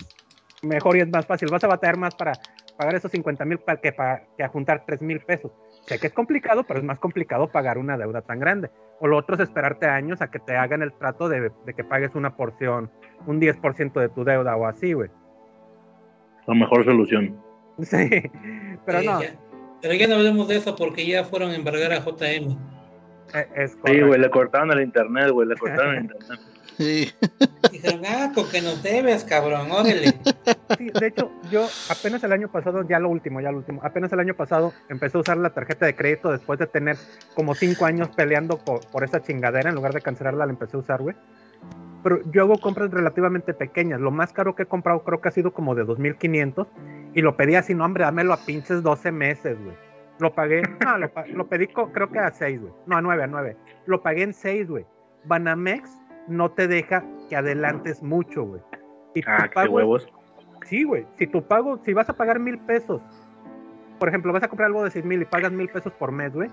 mejor 0.62 0.96
y 0.96 1.00
es 1.00 1.08
más 1.08 1.26
fácil. 1.26 1.48
Vas 1.50 1.64
a 1.64 1.68
batallar 1.68 1.96
más 1.98 2.14
para 2.14 2.32
pagar 2.76 2.94
esos 2.94 3.10
50 3.10 3.44
mil 3.44 3.58
que, 3.82 3.92
pa- 3.92 4.22
que 4.36 4.44
a 4.44 4.48
juntar 4.48 4.84
3 4.86 5.02
mil 5.02 5.20
pesos. 5.20 5.50
Sé 5.86 5.98
que 6.00 6.08
es 6.08 6.12
complicado, 6.12 6.64
pero 6.64 6.80
es 6.80 6.84
más 6.84 6.98
complicado 6.98 7.48
pagar 7.48 7.78
una 7.78 7.96
deuda 7.96 8.20
tan 8.22 8.40
grande. 8.40 8.70
O 8.98 9.06
lo 9.06 9.16
otro 9.16 9.36
es 9.36 9.40
esperarte 9.42 9.86
años 9.86 10.20
a 10.20 10.30
que 10.30 10.38
te 10.40 10.56
hagan 10.56 10.82
el 10.82 10.92
trato 10.92 11.28
de, 11.28 11.52
de 11.64 11.74
que 11.74 11.84
pagues 11.84 12.14
una 12.14 12.36
porción, 12.36 12.90
un 13.26 13.40
10% 13.40 13.92
de 14.00 14.08
tu 14.08 14.24
deuda 14.24 14.56
o 14.56 14.66
así, 14.66 14.92
güey. 14.94 15.10
La 16.46 16.54
mejor 16.54 16.84
solución. 16.84 17.40
Sí, 17.82 18.08
pero 18.86 19.00
Sí, 19.00 19.06
no, 19.06 19.20
ya. 19.20 19.34
Pero 19.82 19.92
ya 19.92 20.08
no 20.08 20.14
hablemos 20.14 20.48
de 20.48 20.56
eso 20.56 20.74
porque 20.76 21.06
ya 21.06 21.24
fueron 21.24 21.50
a 21.50 21.56
embargar 21.56 21.92
a 21.92 21.98
JM. 22.00 22.56
eh, 23.34 23.48
es 23.54 23.76
Sí, 23.84 24.00
güey, 24.00 24.18
le 24.18 24.30
cortaron 24.30 24.72
el 24.72 24.80
internet, 24.80 25.28
güey, 25.30 25.46
le 25.46 25.56
cortaron 25.56 25.94
el 25.94 26.02
internet. 26.04 26.40
Sí. 26.76 27.10
Dijeron, 27.72 28.02
ah, 28.06 28.32
con 28.34 28.48
que 28.50 28.60
nos 28.60 28.82
debes, 28.82 29.24
cabrón, 29.24 29.70
órale. 29.70 30.12
Sí, 30.76 30.90
de 30.90 31.06
hecho, 31.06 31.30
yo 31.50 31.66
apenas 31.90 32.22
el 32.24 32.32
año 32.32 32.48
pasado, 32.50 32.86
ya 32.86 32.98
lo 32.98 33.08
último, 33.08 33.40
ya 33.40 33.50
lo 33.50 33.58
último, 33.58 33.80
apenas 33.82 34.12
el 34.12 34.20
año 34.20 34.34
pasado 34.34 34.72
empecé 34.88 35.16
a 35.16 35.20
usar 35.20 35.36
la 35.38 35.50
tarjeta 35.50 35.86
de 35.86 35.94
crédito 35.96 36.30
después 36.32 36.58
de 36.58 36.66
tener 36.66 36.96
como 37.34 37.54
cinco 37.54 37.86
años 37.86 38.08
peleando 38.10 38.58
por, 38.58 38.86
por 38.88 39.04
esa 39.04 39.22
chingadera, 39.22 39.70
en 39.70 39.74
lugar 39.76 39.94
de 39.94 40.02
cancelarla 40.02 40.44
la 40.46 40.52
empecé 40.52 40.76
a 40.76 40.80
usar, 40.80 41.00
güey. 41.02 41.16
Pero 42.02 42.20
yo 42.30 42.42
hago 42.42 42.58
compras 42.60 42.90
relativamente 42.90 43.52
pequeñas. 43.54 44.00
Lo 44.00 44.10
más 44.10 44.32
caro 44.32 44.54
que 44.54 44.62
he 44.64 44.66
comprado 44.66 45.02
creo 45.02 45.20
que 45.20 45.28
ha 45.28 45.32
sido 45.32 45.52
como 45.52 45.74
de 45.74 45.84
2.500 45.84 46.66
y 47.14 47.22
lo 47.22 47.36
pedí 47.36 47.54
así, 47.56 47.74
no 47.74 47.84
hombre, 47.84 48.04
dámelo 48.04 48.32
a 48.32 48.36
pinches 48.36 48.82
12 48.82 49.10
meses, 49.12 49.56
güey. 49.62 49.76
Lo 50.18 50.32
pagué, 50.34 50.62
no, 50.84 50.98
lo, 50.98 51.10
lo 51.34 51.46
pedí 51.48 51.66
co- 51.68 51.90
creo 51.92 52.10
que 52.10 52.18
a 52.18 52.30
6, 52.30 52.60
güey. 52.60 52.72
No, 52.86 52.96
a 52.96 53.00
9, 53.02 53.24
a 53.24 53.26
9. 53.26 53.56
Lo 53.86 54.02
pagué 54.02 54.22
en 54.22 54.34
6, 54.34 54.68
güey. 54.68 54.86
Banamex 55.24 55.90
no 56.28 56.50
te 56.50 56.68
deja 56.68 57.04
que 57.28 57.36
adelantes 57.36 58.02
mucho, 58.02 58.44
güey. 58.44 58.60
Y 59.14 59.20
Ah, 59.26 59.44
qué 59.48 59.54
pago 59.54 59.74
huevos. 59.76 60.08
Sí, 60.64 60.84
güey. 60.84 61.06
Si 61.18 61.26
tu 61.26 61.42
pago, 61.42 61.78
si 61.84 61.92
vas 61.94 62.08
a 62.08 62.14
pagar 62.16 62.38
mil 62.40 62.58
pesos, 62.58 63.00
por 63.98 64.08
ejemplo, 64.08 64.32
vas 64.32 64.42
a 64.42 64.48
comprar 64.48 64.66
algo 64.66 64.82
de 64.84 64.90
seis 64.90 65.04
mil 65.04 65.22
y 65.22 65.24
pagas 65.24 65.52
mil 65.52 65.68
pesos 65.68 65.92
por 65.94 66.12
mes, 66.12 66.32
güey. 66.34 66.50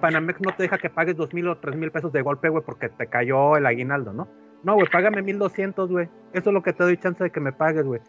Panamex 0.00 0.40
no 0.42 0.52
te 0.54 0.64
deja 0.64 0.76
que 0.78 0.90
pagues 0.90 1.16
dos 1.16 1.32
mil 1.32 1.48
o 1.48 1.56
tres 1.58 1.74
mil 1.76 1.90
pesos 1.90 2.12
de 2.12 2.20
golpe, 2.22 2.48
güey, 2.50 2.62
porque 2.64 2.88
te 2.90 3.06
cayó 3.06 3.56
el 3.56 3.64
aguinaldo, 3.66 4.12
¿no? 4.12 4.28
No, 4.62 4.74
güey, 4.74 4.86
págame 4.92 5.22
mil 5.22 5.38
doscientos, 5.38 5.90
güey. 5.90 6.08
Eso 6.32 6.50
es 6.50 6.54
lo 6.54 6.62
que 6.62 6.72
te 6.72 6.84
doy 6.84 6.96
chance 6.98 7.22
de 7.24 7.30
que 7.30 7.40
me 7.40 7.52
pagues, 7.52 7.84
güey. 7.84 8.00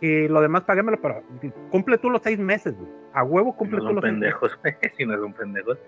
Y 0.00 0.28
lo 0.28 0.40
demás, 0.40 0.62
págamelo, 0.62 0.98
pero 1.02 1.22
cumple 1.70 1.98
tú 1.98 2.08
los 2.08 2.22
seis 2.22 2.38
meses, 2.38 2.74
güey. 2.78 2.88
A 3.14 3.24
huevo 3.24 3.52
Si 3.52 3.58
cumple 3.58 3.78
no 3.80 3.88
tú 3.88 3.94
los 3.94 4.04
seis 4.04 4.16
meses. 4.16 4.58
Si 4.96 5.04
no 5.04 5.18
son 5.18 5.32
pendejos. 5.34 5.78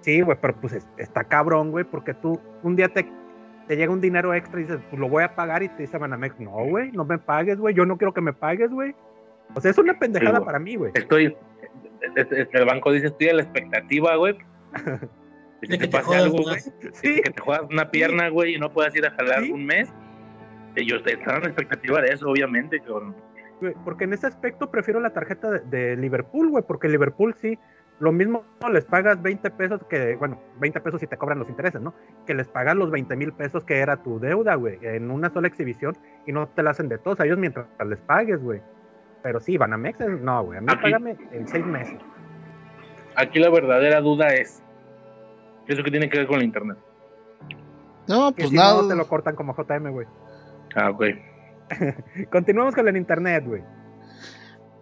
Sí, 0.00 0.20
güey, 0.22 0.38
pero 0.40 0.54
pues 0.60 0.72
es- 0.72 0.88
está 0.98 1.24
cabrón, 1.24 1.72
güey, 1.72 1.84
porque 1.84 2.14
tú 2.14 2.40
un 2.62 2.76
día 2.76 2.88
te, 2.88 3.10
te 3.66 3.76
llega 3.76 3.92
un 3.92 4.00
dinero 4.00 4.32
extra 4.34 4.60
y 4.60 4.64
dices, 4.64 4.80
pues 4.90 4.98
lo 5.00 5.08
voy 5.08 5.22
a 5.24 5.34
pagar 5.34 5.62
y 5.62 5.68
te 5.68 5.82
dice 5.82 5.98
Banamex, 5.98 6.38
no, 6.40 6.50
güey, 6.66 6.92
no 6.92 7.04
me 7.04 7.18
pagues, 7.18 7.58
güey, 7.58 7.74
yo 7.74 7.84
no 7.86 7.96
quiero 7.98 8.12
que 8.14 8.20
me 8.20 8.32
pagues, 8.32 8.70
güey. 8.70 8.94
O 9.54 9.60
sea, 9.60 9.70
es 9.70 9.78
una 9.78 9.98
pendejada 9.98 10.44
para 10.44 10.58
mí, 10.58 10.76
güey. 10.76 10.92
Estoy. 10.94 11.36
es- 12.16 12.26
es- 12.32 12.48
El 12.52 12.64
banco 12.64 12.92
dice, 12.92 13.06
estoy 13.06 13.28
a 13.28 13.34
la 13.34 13.42
expectativa, 13.42 14.16
güey. 14.16 14.36
Que 15.62 15.68
te 15.68 15.78
te 15.78 15.88
pase 15.88 16.04
jodas 16.04 16.22
algo, 16.24 16.42
güey. 16.42 16.56
Sí, 16.92 17.20
Que 17.22 17.30
te 17.30 17.40
juegas 17.40 17.64
una 17.70 17.90
pierna, 17.90 18.28
güey, 18.28 18.54
y 18.54 18.58
no 18.58 18.70
puedas 18.72 18.94
ir 18.94 19.06
a 19.06 19.10
jalar 19.12 19.42
Sí. 19.44 19.50
un 19.52 19.64
mes. 19.64 19.88
Ellos 20.74 21.02
están 21.06 21.36
a 21.36 21.40
la 21.40 21.46
expectativa 21.46 22.00
de 22.02 22.08
eso, 22.08 22.28
obviamente, 22.28 22.78
cabrón. 22.80 23.16
porque 23.86 24.04
en 24.04 24.12
ese 24.12 24.26
aspecto 24.26 24.70
prefiero 24.70 25.00
la 25.00 25.10
tarjeta 25.14 25.50
de, 25.50 25.60
de 25.60 25.96
Liverpool, 25.96 26.50
güey, 26.50 26.62
porque 26.68 26.88
Liverpool 26.88 27.34
sí, 27.40 27.58
lo 27.98 28.12
mismo 28.12 28.44
les 28.72 28.84
pagas 28.84 29.22
20 29.22 29.50
pesos 29.52 29.80
que, 29.88 30.16
bueno, 30.16 30.38
20 30.60 30.80
pesos 30.80 31.00
si 31.00 31.06
te 31.06 31.16
cobran 31.16 31.38
los 31.38 31.48
intereses, 31.48 31.80
¿no? 31.80 31.94
Que 32.26 32.34
les 32.34 32.46
pagas 32.48 32.76
los 32.76 32.90
20 32.90 33.16
mil 33.16 33.32
pesos 33.32 33.64
que 33.64 33.78
era 33.78 34.02
tu 34.02 34.20
deuda, 34.20 34.54
güey, 34.56 34.78
en 34.82 35.10
una 35.10 35.30
sola 35.30 35.48
exhibición 35.48 35.96
y 36.26 36.32
no 36.32 36.46
te 36.48 36.62
la 36.62 36.70
hacen 36.72 36.88
de 36.88 36.98
todos 36.98 37.20
a 37.20 37.24
ellos 37.24 37.38
mientras 37.38 37.66
les 37.86 37.98
pagues, 38.00 38.42
güey. 38.42 38.60
Pero 39.22 39.40
sí, 39.40 39.56
Banamex, 39.56 40.00
es- 40.00 40.20
no, 40.20 40.44
güey, 40.44 40.58
a 40.58 40.60
mí 40.60 40.66
Aquí- 40.70 40.82
págame 40.82 41.16
en 41.32 41.48
seis 41.48 41.64
meses. 41.64 41.98
Aquí 43.16 43.38
la 43.38 43.48
verdadera 43.50 44.00
duda 44.02 44.28
es. 44.28 44.62
¿Eso 45.66 45.82
qué 45.82 45.90
tiene 45.90 46.08
que 46.10 46.18
ver 46.18 46.26
con 46.26 46.36
el 46.36 46.42
internet? 46.44 46.76
No, 48.08 48.28
Que 48.32 48.42
pues 48.42 48.50
si 48.50 48.56
nada. 48.56 48.82
no 48.82 48.88
te 48.88 48.94
lo 48.94 49.08
cortan 49.08 49.34
como 49.34 49.54
JM, 49.54 49.90
güey. 49.90 50.06
Ah, 50.76 50.90
ok. 50.90 51.02
Continuamos 52.30 52.74
con 52.74 52.86
el 52.86 52.96
internet, 52.96 53.44
güey. 53.46 53.62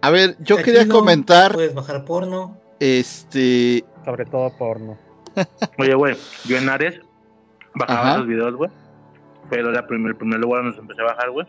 A 0.02 0.10
ver, 0.10 0.36
yo 0.40 0.56
Aquí 0.56 0.64
quería 0.64 0.84
no 0.84 0.94
comentar, 0.94 1.52
Puedes 1.54 1.74
bajar 1.74 2.04
porno. 2.04 2.58
Este, 2.80 3.84
Sobre 4.04 4.24
todo 4.26 4.56
porno. 4.56 4.98
Oye, 5.78 5.94
güey, 5.94 6.16
yo 6.46 6.56
en 6.56 6.68
Ares 6.68 7.00
bajaba 7.74 8.10
Ajá. 8.10 8.18
los 8.18 8.26
videos, 8.26 8.54
güey. 8.54 8.70
Pero 9.50 9.70
la 9.70 9.86
primer, 9.86 10.12
el 10.12 10.16
primer 10.16 10.40
lugar 10.40 10.62
donde 10.62 10.76
los 10.76 10.80
empecé 10.80 11.02
a 11.02 11.04
bajar, 11.04 11.30
güey. 11.30 11.46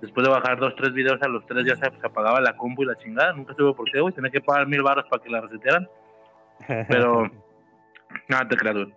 Después 0.00 0.26
de 0.26 0.32
bajar 0.32 0.58
dos, 0.58 0.74
tres 0.76 0.92
videos, 0.94 1.22
a 1.22 1.28
los 1.28 1.46
tres 1.46 1.64
ya 1.64 1.76
se, 1.76 1.88
se 1.98 2.06
apagaba 2.06 2.40
la 2.40 2.56
compu 2.56 2.82
y 2.82 2.86
la 2.86 2.96
chingada. 2.96 3.32
Nunca 3.32 3.54
supe 3.54 3.76
por 3.76 3.90
qué, 3.90 4.00
güey. 4.00 4.14
Tenía 4.14 4.30
que 4.30 4.40
pagar 4.40 4.66
mil 4.66 4.82
baros 4.82 5.04
para 5.08 5.22
que 5.22 5.30
la 5.30 5.40
resetearan. 5.40 5.88
Pero, 6.88 7.30
nada, 8.28 8.48
te 8.48 8.56
creas, 8.56 8.76
güey. 8.76 8.94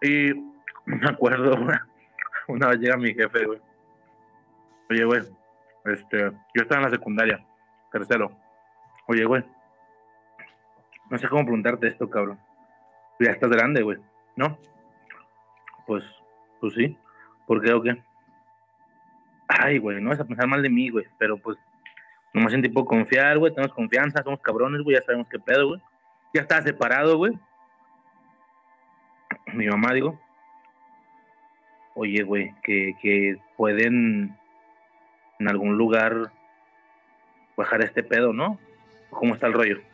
Y 0.00 0.34
me 0.84 1.08
acuerdo, 1.08 1.56
güey, 1.56 1.76
una 2.48 2.68
vez 2.68 2.78
llega 2.78 2.96
mi 2.96 3.14
jefe, 3.14 3.44
güey. 3.46 3.60
Oye, 4.90 5.04
güey, 5.04 5.22
este, 5.84 6.30
yo 6.54 6.62
estaba 6.62 6.82
en 6.82 6.84
la 6.84 6.90
secundaria, 6.90 7.44
tercero. 7.92 8.30
Oye, 9.06 9.24
güey, 9.24 9.44
no 11.10 11.18
sé 11.18 11.28
cómo 11.28 11.42
preguntarte 11.42 11.88
esto, 11.88 12.08
cabrón. 12.08 12.38
Ya 13.20 13.30
estás 13.30 13.50
grande, 13.50 13.82
güey, 13.82 13.98
¿no? 14.36 14.58
Pues, 15.86 16.04
pues 16.60 16.74
sí. 16.74 16.96
¿Por 17.46 17.62
qué 17.62 17.72
o 17.72 17.82
qué? 17.82 18.02
Ay, 19.48 19.78
güey, 19.78 20.00
no 20.00 20.10
vas 20.10 20.20
a 20.20 20.26
pensar 20.26 20.46
mal 20.46 20.62
de 20.62 20.68
mí, 20.68 20.90
güey, 20.90 21.06
pero 21.18 21.38
pues 21.38 21.56
nomás 22.34 22.52
en 22.52 22.62
tipo 22.62 22.84
confiar, 22.84 23.38
güey, 23.38 23.54
tenemos 23.54 23.74
confianza, 23.74 24.22
somos 24.22 24.40
cabrones, 24.40 24.82
güey, 24.82 24.96
ya 24.96 25.02
sabemos 25.02 25.28
qué 25.28 25.38
pedo, 25.38 25.68
güey. 25.68 25.82
Ya 26.34 26.42
está 26.42 26.60
separado, 26.62 27.16
güey. 27.16 27.38
Mi 29.54 29.66
mamá, 29.66 29.94
digo, 29.94 30.20
oye, 31.94 32.22
güey, 32.22 32.54
que, 32.62 32.94
que 33.00 33.38
pueden 33.56 34.36
en 35.38 35.48
algún 35.48 35.78
lugar 35.78 36.32
bajar 37.56 37.82
este 37.82 38.02
pedo, 38.02 38.32
¿no? 38.32 38.58
¿Cómo 39.10 39.34
está 39.34 39.46
el 39.46 39.54
rollo? 39.54 39.87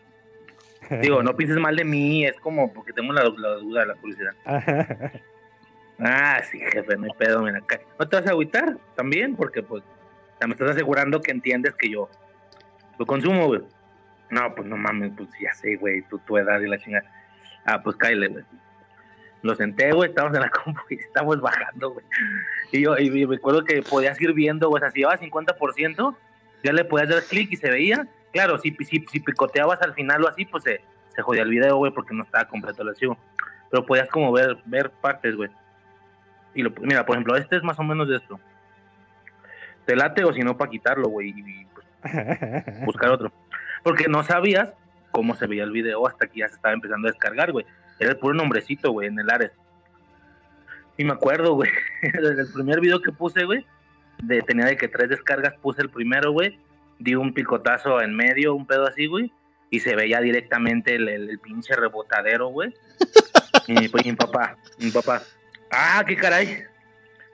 Digo, 1.02 1.22
no 1.22 1.36
pienses 1.36 1.58
mal 1.58 1.76
de 1.76 1.84
mí, 1.84 2.26
es 2.26 2.38
como 2.40 2.72
porque 2.72 2.92
tengo 2.92 3.12
la, 3.12 3.24
la 3.24 3.54
duda, 3.56 3.86
la 3.86 3.94
curiosidad. 3.94 4.32
Ah, 5.98 6.42
sí, 6.50 6.58
jefe, 6.58 6.96
no 6.96 7.04
hay 7.04 7.12
pedo, 7.16 7.42
mira 7.42 7.58
acá. 7.58 7.80
¿No 7.98 8.08
te 8.08 8.16
vas 8.16 8.26
a 8.26 8.30
agüitar 8.30 8.76
también? 8.96 9.36
Porque, 9.36 9.62
pues, 9.62 9.82
me 10.46 10.52
estás 10.52 10.72
asegurando 10.72 11.20
que 11.20 11.30
entiendes 11.30 11.74
que 11.74 11.88
yo 11.88 12.08
lo 12.98 13.06
consumo, 13.06 13.46
güey. 13.46 13.62
No, 14.30 14.54
pues 14.54 14.66
no 14.66 14.76
mames, 14.76 15.12
pues 15.16 15.28
ya 15.40 15.52
sé, 15.54 15.76
güey, 15.76 16.02
tu, 16.02 16.18
tu 16.18 16.36
edad 16.38 16.60
y 16.60 16.66
la 16.66 16.78
chingada. 16.78 17.08
Ah, 17.64 17.82
pues 17.82 17.96
cállate, 17.96 18.28
güey. 18.28 18.44
Lo 19.42 19.54
senté, 19.54 19.92
güey, 19.92 20.08
estábamos 20.08 20.36
en 20.36 20.42
la 20.42 20.50
compu 20.64 20.80
y 20.90 20.94
estábamos 20.94 21.40
bajando, 21.40 21.90
güey. 21.90 22.04
Y 22.72 22.80
yo 22.82 22.98
y, 22.98 23.22
y 23.22 23.26
me 23.26 23.36
acuerdo 23.36 23.64
que 23.64 23.82
podías 23.82 24.20
ir 24.20 24.32
viendo, 24.32 24.68
güey, 24.68 24.80
o 24.80 24.84
sea, 24.84 24.90
si 24.90 25.00
llevaba 25.00 25.20
50%, 25.20 26.16
ya 26.64 26.72
le 26.72 26.84
podías 26.84 27.10
dar 27.10 27.22
clic 27.22 27.52
y 27.52 27.56
se 27.56 27.70
veía. 27.70 28.08
Claro, 28.34 28.58
si, 28.58 28.76
si, 28.80 28.98
si 29.06 29.20
picoteabas 29.20 29.80
al 29.80 29.94
final 29.94 30.24
o 30.24 30.28
así, 30.28 30.44
pues 30.44 30.64
se, 30.64 30.80
se 31.14 31.22
jodía 31.22 31.44
el 31.44 31.50
video, 31.50 31.76
güey, 31.76 31.92
porque 31.92 32.12
no 32.12 32.24
estaba 32.24 32.48
completo 32.48 32.82
el 32.82 32.88
archivo. 32.88 33.16
Pero 33.70 33.86
podías 33.86 34.08
como 34.08 34.32
ver, 34.32 34.58
ver 34.64 34.90
partes, 34.90 35.36
güey. 35.36 35.50
Y 36.52 36.62
lo, 36.62 36.72
mira, 36.80 37.06
por 37.06 37.14
ejemplo, 37.14 37.36
este 37.36 37.54
es 37.56 37.62
más 37.62 37.78
o 37.78 37.84
menos 37.84 38.08
de 38.08 38.16
esto. 38.16 38.40
Te 39.86 39.94
late 39.94 40.24
o 40.24 40.32
si 40.32 40.40
no, 40.40 40.56
para 40.56 40.68
quitarlo, 40.68 41.08
güey, 41.10 41.28
y 41.28 41.66
pues, 41.66 41.86
buscar 42.84 43.10
otro. 43.10 43.32
Porque 43.84 44.08
no 44.08 44.24
sabías 44.24 44.70
cómo 45.12 45.36
se 45.36 45.46
veía 45.46 45.62
el 45.62 45.70
video 45.70 46.04
hasta 46.08 46.26
que 46.26 46.40
ya 46.40 46.48
se 46.48 46.56
estaba 46.56 46.74
empezando 46.74 47.06
a 47.06 47.12
descargar, 47.12 47.52
güey. 47.52 47.64
Era 48.00 48.10
el 48.10 48.18
puro 48.18 48.34
nombrecito, 48.34 48.90
güey, 48.90 49.06
en 49.06 49.20
el 49.20 49.30
Ares. 49.30 49.52
Y 50.96 51.04
me 51.04 51.12
acuerdo, 51.12 51.54
güey, 51.54 51.70
desde 52.02 52.42
el 52.42 52.52
primer 52.52 52.80
video 52.80 53.00
que 53.00 53.12
puse, 53.12 53.44
güey, 53.44 53.64
de, 54.24 54.42
tenía 54.42 54.64
de 54.64 54.76
que 54.76 54.88
tres 54.88 55.08
descargas, 55.08 55.54
puse 55.62 55.82
el 55.82 55.90
primero, 55.90 56.32
güey, 56.32 56.58
di 56.98 57.14
un 57.14 57.32
picotazo 57.34 58.00
en 58.00 58.14
medio, 58.14 58.54
un 58.54 58.66
pedo 58.66 58.86
así, 58.86 59.06
güey, 59.06 59.32
y 59.70 59.80
se 59.80 59.94
veía 59.96 60.20
directamente 60.20 60.94
el, 60.94 61.08
el- 61.08 61.30
el 61.30 61.38
pinche 61.38 61.74
rebotadero, 61.76 62.48
güey. 62.48 62.72
Y 63.66 63.88
pues 63.88 64.04
mi 64.04 64.12
papá, 64.12 64.56
mi 64.78 64.90
papá, 64.90 65.22
ah, 65.70 66.04
qué 66.06 66.16
caray. 66.16 66.64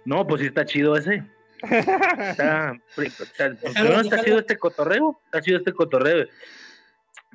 No, 0.05 0.25
pues 0.27 0.41
sí 0.43 0.47
está 0.47 0.65
chido 0.65 0.97
ese. 0.97 1.25
Está, 1.63 2.77
está- 2.97 3.55
primero 3.75 4.01
está 4.01 4.23
chido 4.23 4.39
este 4.39 4.57
cotorreo, 4.57 5.21
está 5.25 5.41
chido 5.41 5.59
este 5.59 5.73
cotorreo. 5.73 6.27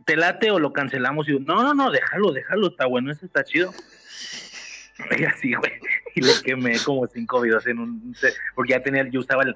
¿Te 0.06 0.16
late 0.16 0.50
o 0.52 0.60
lo 0.60 0.72
cancelamos? 0.72 1.28
Y 1.28 1.34
yo, 1.34 1.40
no, 1.40 1.62
no, 1.64 1.74
no, 1.74 1.92
déjalo, 1.92 2.32
déjalo, 2.32 2.68
está 2.70 2.86
bueno, 2.86 3.12
ese 3.12 3.26
está 3.26 3.44
chido. 3.44 3.74
Y 5.20 5.26
así, 5.26 5.54
güey, 5.54 5.74
y 6.16 6.22
le 6.22 6.32
quemé 6.44 6.80
como 6.84 7.06
cinco 7.08 7.42
videos 7.42 7.68
en 7.68 7.80
un, 7.80 8.16
porque 8.56 8.72
ya 8.72 8.82
tenía, 8.82 9.08
yo 9.10 9.20
usaba 9.20 9.44
el, 9.44 9.54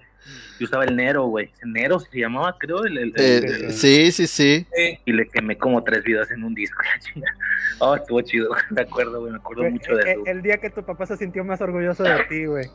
yo 0.59 0.65
usaba 0.65 0.83
el 0.85 0.95
Nero, 0.95 1.23
güey, 1.25 1.51
Nero 1.63 1.99
se 1.99 2.19
llamaba, 2.19 2.55
creo, 2.59 2.83
el, 2.83 2.97
el- 2.97 3.13
el- 3.15 3.45
Eh, 3.45 3.47
el- 3.67 3.71
sí, 3.73 4.11
sí, 4.11 4.27
sí. 4.27 4.67
y 5.05 5.13
le 5.13 5.27
quemé 5.29 5.57
como 5.57 5.81
tres 5.83 6.03
videos 6.03 6.29
en 6.31 6.43
un 6.43 6.53
disco, 6.53 6.81
la 6.83 6.99
chingada. 6.99 7.33
Oh, 7.79 7.95
estuvo 7.95 8.21
chido, 8.21 8.49
me 8.71 8.81
acuerdo, 8.81 9.21
güey, 9.21 9.31
me 9.31 9.37
acuerdo 9.37 9.61
Güey, 9.63 9.73
mucho 9.73 9.95
de 9.95 10.01
el, 10.03 10.07
eso. 10.09 10.21
el 10.25 10.41
día 10.41 10.57
que 10.57 10.69
tu 10.69 10.83
papá 10.83 11.05
se 11.05 11.17
sintió 11.17 11.43
más 11.45 11.61
orgulloso 11.61 12.03
de 12.03 12.23
ti, 12.29 12.45
güey. 12.45 12.65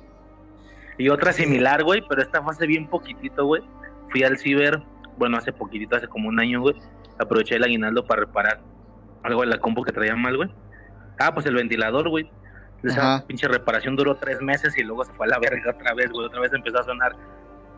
Y 0.97 1.09
otra 1.09 1.33
similar, 1.33 1.83
güey, 1.83 2.03
pero 2.09 2.23
esta 2.23 2.43
fue 2.43 2.53
hace 2.53 2.67
bien 2.67 2.89
poquitito, 2.89 3.45
güey. 3.45 3.63
Fui 4.11 4.23
al 4.23 4.39
ciber, 4.39 4.81
bueno, 5.19 5.37
hace 5.37 5.53
poquitito, 5.53 5.97
hace 5.97 6.07
como 6.09 6.29
un 6.29 6.39
año, 6.39 6.61
güey. 6.61 6.75
Aproveché 7.19 7.57
el 7.57 7.65
aguinaldo 7.65 8.07
para 8.07 8.21
reparar 8.23 8.61
algo 9.25 9.43
en 9.43 9.51
la 9.51 9.59
compu 9.59 9.83
que 9.83 9.91
traía 9.93 10.15
mal, 10.17 10.37
güey. 10.37 10.51
Ah, 11.19 11.35
pues 11.35 11.47
el 11.47 11.55
ventilador, 11.57 12.09
güey. 12.09 12.31
Esa 12.85 13.17
Ajá. 13.17 13.27
pinche 13.27 13.49
reparación 13.49 13.97
duró 13.97 14.17
tres 14.17 14.41
meses 14.43 14.77
y 14.77 14.83
luego 14.83 15.05
se 15.05 15.13
fue 15.15 15.27
a 15.27 15.31
la 15.31 15.39
verga 15.39 15.71
otra 15.71 15.95
vez, 15.95 16.11
güey. 16.13 16.27
Otra 16.27 16.41
vez 16.41 16.53
empezó 16.53 16.79
a 16.81 16.85
sonar. 16.85 17.13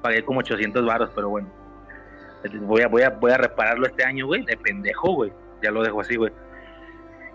Pagué 0.02 0.24
como 0.24 0.40
800 0.40 0.84
baros, 0.84 1.10
pero 1.14 1.28
bueno. 1.30 1.48
Voy 2.62 2.82
a, 2.82 2.88
voy 2.88 3.02
a, 3.02 3.10
voy 3.10 3.32
a 3.32 3.38
repararlo 3.38 3.86
este 3.86 4.04
año, 4.04 4.26
güey. 4.26 4.44
De 4.44 4.56
pendejo, 4.56 5.14
güey. 5.14 5.32
Ya 5.62 5.70
lo 5.70 5.82
dejo 5.82 6.00
así, 6.00 6.16
güey. 6.16 6.32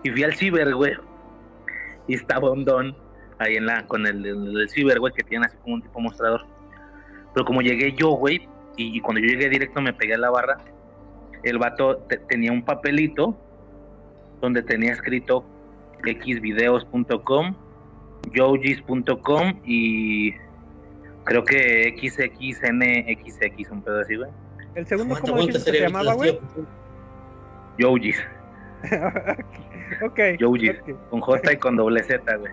Y 0.02 0.10
fui 0.10 0.22
al 0.22 0.34
ciber, 0.34 0.74
güey. 0.74 0.94
Y 2.06 2.14
estaba 2.14 2.50
un 2.50 2.64
don 2.64 2.96
ahí 3.38 3.56
en 3.56 3.66
la, 3.66 3.86
con 3.86 4.06
el, 4.06 4.24
el, 4.26 4.60
el 4.60 4.68
ciber, 4.68 5.00
güey, 5.00 5.12
que 5.12 5.22
tiene 5.22 5.46
así 5.46 5.56
como 5.58 5.74
un 5.76 5.82
tipo 5.82 6.00
mostrador. 6.00 6.44
Pero 7.34 7.46
como 7.46 7.62
llegué 7.62 7.92
yo, 7.92 8.10
güey, 8.10 8.48
y, 8.76 8.96
y 8.96 9.00
cuando 9.00 9.20
yo 9.20 9.28
llegué 9.28 9.48
directo 9.48 9.80
me 9.80 9.92
pegué 9.92 10.14
a 10.14 10.18
la 10.18 10.30
barra, 10.30 10.58
el 11.42 11.58
vato 11.58 11.96
te- 12.08 12.18
tenía 12.18 12.52
un 12.52 12.64
papelito 12.64 13.36
donde 14.40 14.62
tenía 14.62 14.92
escrito 14.92 15.44
xvideos.com, 16.04 17.54
yogis.com 18.34 19.60
y 19.64 20.32
creo 21.24 21.44
que 21.44 21.94
xxnxx, 21.96 23.70
un 23.70 23.82
pedo 23.82 24.00
así, 24.00 24.16
güey. 24.16 24.30
El 24.74 24.86
segundo, 24.86 25.14
¿cómo 25.20 25.34
aguanta, 25.34 25.52
dijiste 25.52 25.70
que 25.70 25.78
se 25.78 25.84
cerebro, 25.84 25.88
llamaba, 25.98 26.14
güey? 26.14 26.38
Yogis, 27.78 28.18
ok. 30.02 30.18
Yogis, 30.38 30.72
con 31.10 31.20
J 31.20 31.52
y 31.52 31.56
con 31.56 31.76
doble 31.76 32.02
Z, 32.02 32.36
güey. 32.36 32.52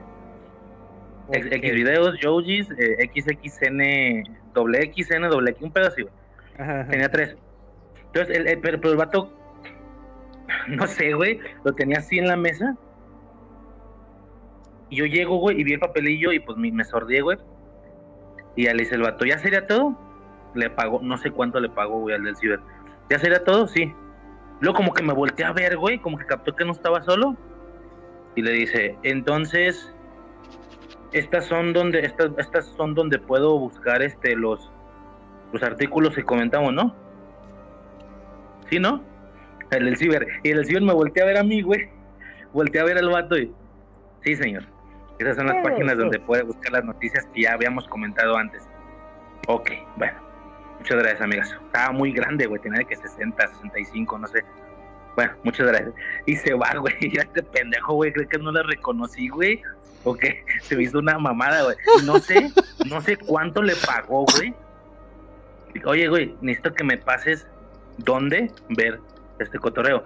X, 1.32 1.46
Ok. 1.46 1.64
Xvideos, 1.64 2.20
Yogis, 2.20 2.68
eh, 2.78 3.10
XXN, 3.14 4.52
doble 4.54 4.92
XN, 4.96 5.30
doble 5.30 5.52
X, 5.52 5.62
un 5.64 5.72
pedo 5.72 5.88
así, 5.88 6.02
güey. 6.02 6.14
Ajá, 6.58 6.82
ajá. 6.82 6.90
Tenía 6.92 7.10
tres. 7.10 7.36
Entonces, 8.08 8.36
el, 8.38 8.48
el- 8.48 8.60
pero, 8.60 8.80
pero 8.82 8.92
el 8.94 8.98
vato, 8.98 9.32
no 10.68 10.88
sé, 10.88 11.14
güey, 11.14 11.40
lo 11.64 11.74
tenía 11.74 12.00
así 12.00 12.18
en 12.18 12.28
la 12.28 12.36
mesa. 12.36 12.76
Y 14.90 14.98
yo 14.98 15.06
llego, 15.06 15.38
güey, 15.38 15.60
y 15.60 15.64
vi 15.64 15.74
el 15.74 15.80
papelillo 15.80 16.32
y 16.32 16.40
pues 16.40 16.58
me, 16.58 16.72
me 16.72 16.84
sordí, 16.84 17.20
güey. 17.20 17.38
Y 18.56 18.66
ya 18.66 18.74
le 18.74 18.84
dice 18.84 18.96
el 18.96 19.02
vato, 19.02 19.26
¿ya 19.26 19.38
sería 19.38 19.68
todo? 19.68 19.98
Le 20.56 20.70
pagó, 20.70 21.00
no 21.02 21.18
sé 21.18 21.32
cuánto 21.32 21.60
le 21.60 21.70
pagó, 21.70 22.00
güey, 22.00 22.16
al 22.16 22.24
del 22.24 22.36
ciber. 22.36 22.60
¿Ya 23.10 23.20
sería 23.20 23.44
todo? 23.44 23.68
Sí. 23.68 23.94
Luego 24.62 24.78
como 24.78 24.94
que 24.94 25.04
me 25.04 25.14
volteé 25.14 25.46
a 25.46 25.54
ver, 25.54 25.78
güey, 25.78 26.00
como 26.00 26.18
que 26.18 26.26
captó 26.26 26.56
que 26.56 26.66
no 26.66 26.72
estaba 26.72 27.04
solo. 27.04 27.38
Y 28.36 28.42
le 28.42 28.52
dice, 28.52 28.98
entonces, 29.04 29.94
estas 31.12 31.46
son 31.46 31.74
donde, 31.74 32.02
estas, 32.02 32.32
estas 32.38 32.66
son 32.78 32.94
donde 32.96 33.20
puedo 33.20 33.58
buscar 33.58 34.02
este 34.02 34.36
los, 34.36 34.72
los 35.52 35.64
artículos 35.64 36.16
que 36.16 36.24
comentamos, 36.24 36.74
¿no? 36.74 36.96
¿Sí, 38.70 38.80
no? 38.80 39.02
El 39.72 39.86
del 39.86 39.98
ciber. 39.98 40.28
Y 40.44 40.50
el 40.50 40.58
del 40.58 40.66
ciber 40.66 40.82
me 40.82 40.94
volteé 40.94 41.24
a 41.24 41.28
ver 41.28 41.38
a 41.38 41.44
mí, 41.44 41.62
güey. 41.62 41.90
Volteé 42.54 42.82
a 42.82 42.86
ver 42.86 42.98
al 42.98 43.10
vato 43.10 43.38
y. 43.38 43.52
Sí, 44.24 44.36
señor. 44.36 44.64
Esas 45.20 45.36
son 45.36 45.48
las 45.48 45.58
páginas 45.64 45.98
donde 45.98 46.20
puede 46.20 46.44
buscar 46.44 46.72
las 46.72 46.86
noticias 46.86 47.28
que 47.34 47.42
ya 47.44 47.54
habíamos 47.54 47.88
comentado 47.88 48.38
antes. 48.38 48.68
Ok, 49.48 49.72
bueno. 49.98 50.30
Muchas 50.80 50.98
gracias, 50.98 51.22
amigas. 51.22 51.58
Estaba 51.66 51.92
muy 51.92 52.14
grande, 52.14 52.46
güey. 52.46 52.62
Tenía 52.62 52.80
de 52.80 52.86
que 52.86 52.96
60, 52.96 53.48
65, 53.48 54.18
no 54.18 54.28
sé. 54.28 54.46
Bueno, 55.16 55.34
muchas 55.44 55.68
gracias. 55.68 55.94
Y 56.26 56.36
se 56.38 56.54
va, 56.54 56.74
güey. 56.80 56.96
Y 57.02 57.18
este 57.18 57.44
pendejo, 57.44 57.96
güey, 57.96 58.14
cree 58.14 58.28
que 58.28 58.38
no 58.38 58.52
la 58.52 58.64
reconocí, 58.64 59.28
güey. 59.28 59.62
O 60.06 60.16
que 60.16 60.44
se 60.62 60.78
me 60.78 60.84
hizo 60.84 61.00
una 61.00 61.20
mamada, 61.20 61.64
güey. 61.64 61.76
No 62.06 62.20
sé, 62.20 62.50
no 62.90 63.02
sé 63.02 63.18
cuánto 63.18 63.62
le 63.62 63.76
pagó, 63.76 64.26
güey. 64.38 64.54
Oye, 65.86 66.08
güey, 66.08 66.36
necesito 66.42 66.74
que 66.74 66.84
me 66.86 66.98
pases 66.98 67.46
dónde 67.98 68.50
ver 68.70 69.00
este 69.40 69.60
cotorreo. 69.60 70.06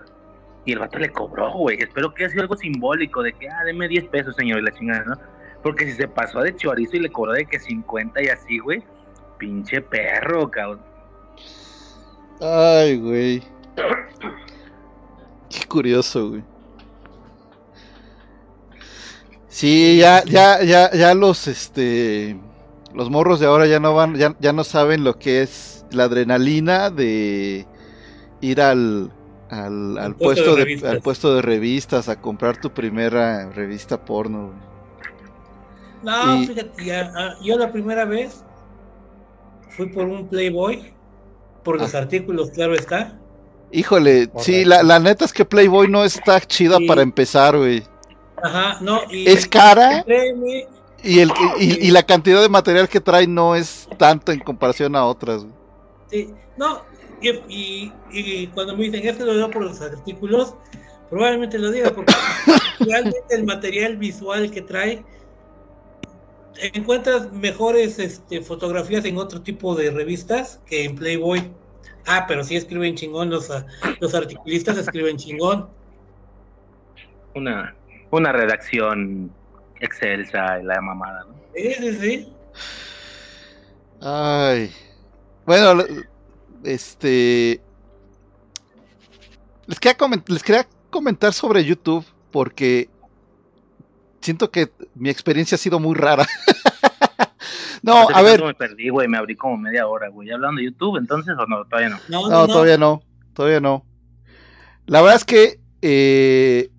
Y 0.66 0.74
el 0.74 0.80
vato 0.80 0.98
le 0.98 1.10
cobró, 1.10 1.52
güey. 1.52 1.82
Espero 1.82 2.14
que 2.14 2.24
haya 2.24 2.32
sido 2.32 2.44
algo 2.44 2.56
simbólico 2.56 3.22
de 3.22 3.34
que, 3.34 3.50
ah, 3.50 3.64
deme 3.66 3.88
10 3.88 4.06
pesos, 4.06 4.36
señor, 4.36 4.60
y 4.60 4.64
la 4.64 4.72
chingada, 4.72 5.04
¿no? 5.06 5.16
Porque 5.62 5.86
si 5.86 5.94
se 5.94 6.08
pasó 6.08 6.42
de 6.42 6.56
chorizo 6.56 6.98
y 6.98 7.02
le 7.02 7.12
cobró 7.12 7.34
de 7.34 7.46
que 7.46 7.60
50 7.60 8.24
y 8.24 8.28
así, 8.28 8.60
güey, 8.60 8.84
pinche 9.38 9.82
perro, 9.82 10.50
cabrón. 10.50 10.82
Ay, 12.40 12.98
güey. 12.98 13.44
Qué 15.50 15.66
curioso, 15.68 16.30
güey. 16.30 16.44
Sí, 19.48 19.98
ya, 20.00 20.24
ya, 20.26 20.64
ya, 20.64 20.92
ya 20.92 21.14
los, 21.14 21.48
este, 21.48 22.36
los 22.94 23.10
morros 23.10 23.40
de 23.40 23.46
ahora 23.46 23.68
ya 23.68 23.80
no 23.80 23.94
van, 23.94 24.16
ya, 24.16 24.36
ya 24.40 24.52
no 24.52 24.64
saben 24.64 25.04
lo 25.04 25.20
que 25.20 25.44
es 25.44 25.86
la 25.92 26.06
adrenalina 26.06 26.90
de 26.90 27.68
ir 28.42 28.62
al, 28.62 29.12
al, 29.60 29.98
al 29.98 30.16
puesto 30.16 30.56
puesto 30.56 30.56
de 30.56 30.88
al 30.90 31.02
puesto 31.02 31.36
de 31.36 31.42
revistas 31.42 32.10
a 32.10 32.20
comprar 32.22 32.58
tu 32.60 32.72
primera 32.72 33.50
revista 33.52 34.04
porno. 34.04 34.48
güey. 34.48 34.74
No, 36.04 36.36
Y- 36.42 36.48
fíjate, 36.48 36.86
ya, 36.86 37.12
ah, 37.16 37.36
yo 37.42 37.58
la 37.58 37.72
primera 37.72 38.06
vez 38.06 38.44
fui 39.70 39.88
por 39.88 40.06
un 40.06 40.28
Playboy, 40.28 40.94
por 41.64 41.80
los 41.80 41.96
Ah. 41.96 42.00
artículos, 42.00 42.52
claro 42.52 42.74
está. 42.76 43.18
Híjole, 43.72 44.24
sí, 44.38 44.64
Correcto. 44.64 44.70
la, 44.70 44.84
la 44.84 45.00
neta 45.00 45.26
es 45.26 45.34
que 45.34 45.46
Playboy 45.46 45.88
no 45.88 46.04
está 46.04 46.40
chida 46.42 46.78
Sí. 46.78 46.86
para 46.88 47.02
empezar, 47.02 47.58
güey. 47.58 47.84
Ajá, 48.44 48.78
no, 48.82 49.00
y 49.10 49.28
Es 49.28 49.48
cara 49.48 50.04
créeme, 50.04 50.68
Y, 51.02 51.20
el, 51.20 51.32
y, 51.60 51.88
y 51.88 51.92
la 51.92 52.04
cantidad 52.04 52.42
de 52.42 52.50
material 52.50 52.88
que 52.88 53.00
trae 53.02 53.26
no 53.28 53.56
es 53.56 53.88
tanto 53.98 54.32
en 54.32 54.40
comparación 54.40 54.96
a 54.96 55.06
otras. 55.06 55.44
güey. 55.44 55.54
Sí, 56.10 56.34
no, 56.58 56.82
y, 57.48 57.92
y- 58.12 58.44
y 58.44 58.48
cuando 58.48 58.76
me 58.76 58.84
dicen 58.86 59.08
esto 59.08 59.26
lo 59.26 59.34
veo 59.36 59.50
por 59.52 59.64
los 59.64 59.82
artículos, 59.82 60.56
probablemente 61.10 61.58
lo 61.60 61.72
diga 61.72 61.92
porque 61.92 62.14
realmente 62.80 63.36
el 63.36 63.44
material 63.46 63.98
visual 63.98 64.50
que 64.52 64.62
trae 64.62 65.04
encuentras 66.74 67.32
mejores 67.32 67.98
este, 68.00 68.42
fotografías 68.42 69.06
en 69.06 69.18
otro 69.18 69.42
tipo 69.42 69.76
de 69.76 69.90
revistas 69.92 70.60
que 70.68 70.84
en 70.86 70.96
Playboy. 70.96 71.52
Ah, 72.06 72.26
pero 72.28 72.44
sí 72.44 72.56
escriben 72.56 72.96
chingón 72.96 73.30
los, 73.30 73.50
ah, 73.50 73.66
los 74.00 74.14
articulistas 74.14 74.78
escriben 74.78 75.18
chingón. 75.18 75.70
Una, 77.36 77.76
una 78.12 78.32
redacción 78.32 79.32
excelsa 79.80 80.60
y 80.60 80.64
la 80.66 80.80
mamada, 80.82 81.26
¿no? 81.28 81.34
Sí, 81.56 81.74
sí, 81.74 81.94
sí. 81.94 82.34
Ay. 84.02 84.72
Bueno, 85.46 85.74
lo- 85.76 85.86
este. 86.64 87.62
Les 89.68 89.80
quería, 89.80 89.98
comen- 89.98 90.24
les 90.28 90.44
quería 90.44 90.68
comentar 90.90 91.34
sobre 91.34 91.64
YouTube 91.64 92.06
porque 92.32 92.90
siento 94.22 94.50
que 94.52 94.72
mi 94.96 95.10
experiencia 95.10 95.56
ha 95.56 95.60
sido 95.60 95.80
muy 95.80 95.96
rara. 95.96 96.28
no, 97.82 98.10
a 98.10 98.22
ver, 98.22 98.44
Me 98.44 98.54
perdí, 98.54 98.90
güey, 98.90 99.08
me 99.08 99.18
abrí 99.18 99.36
como 99.36 99.58
media 99.58 99.88
hora, 99.88 100.10
güey. 100.10 100.28
¿Ya 100.30 100.36
hablando 100.36 100.60
de 100.60 100.66
YouTube 100.66 100.98
entonces 100.98 101.34
o 101.38 101.46
no? 101.48 101.66
Todavía 101.66 101.90
no. 101.90 102.00
No, 102.10 102.30
no, 102.30 102.48
todavía 102.48 102.78
no, 102.78 103.02
todavía 103.34 103.60
no. 103.60 103.86
La 104.86 105.02
verdad 105.02 105.18
es 105.18 105.26
que 105.26 105.60
eh, 105.82 106.70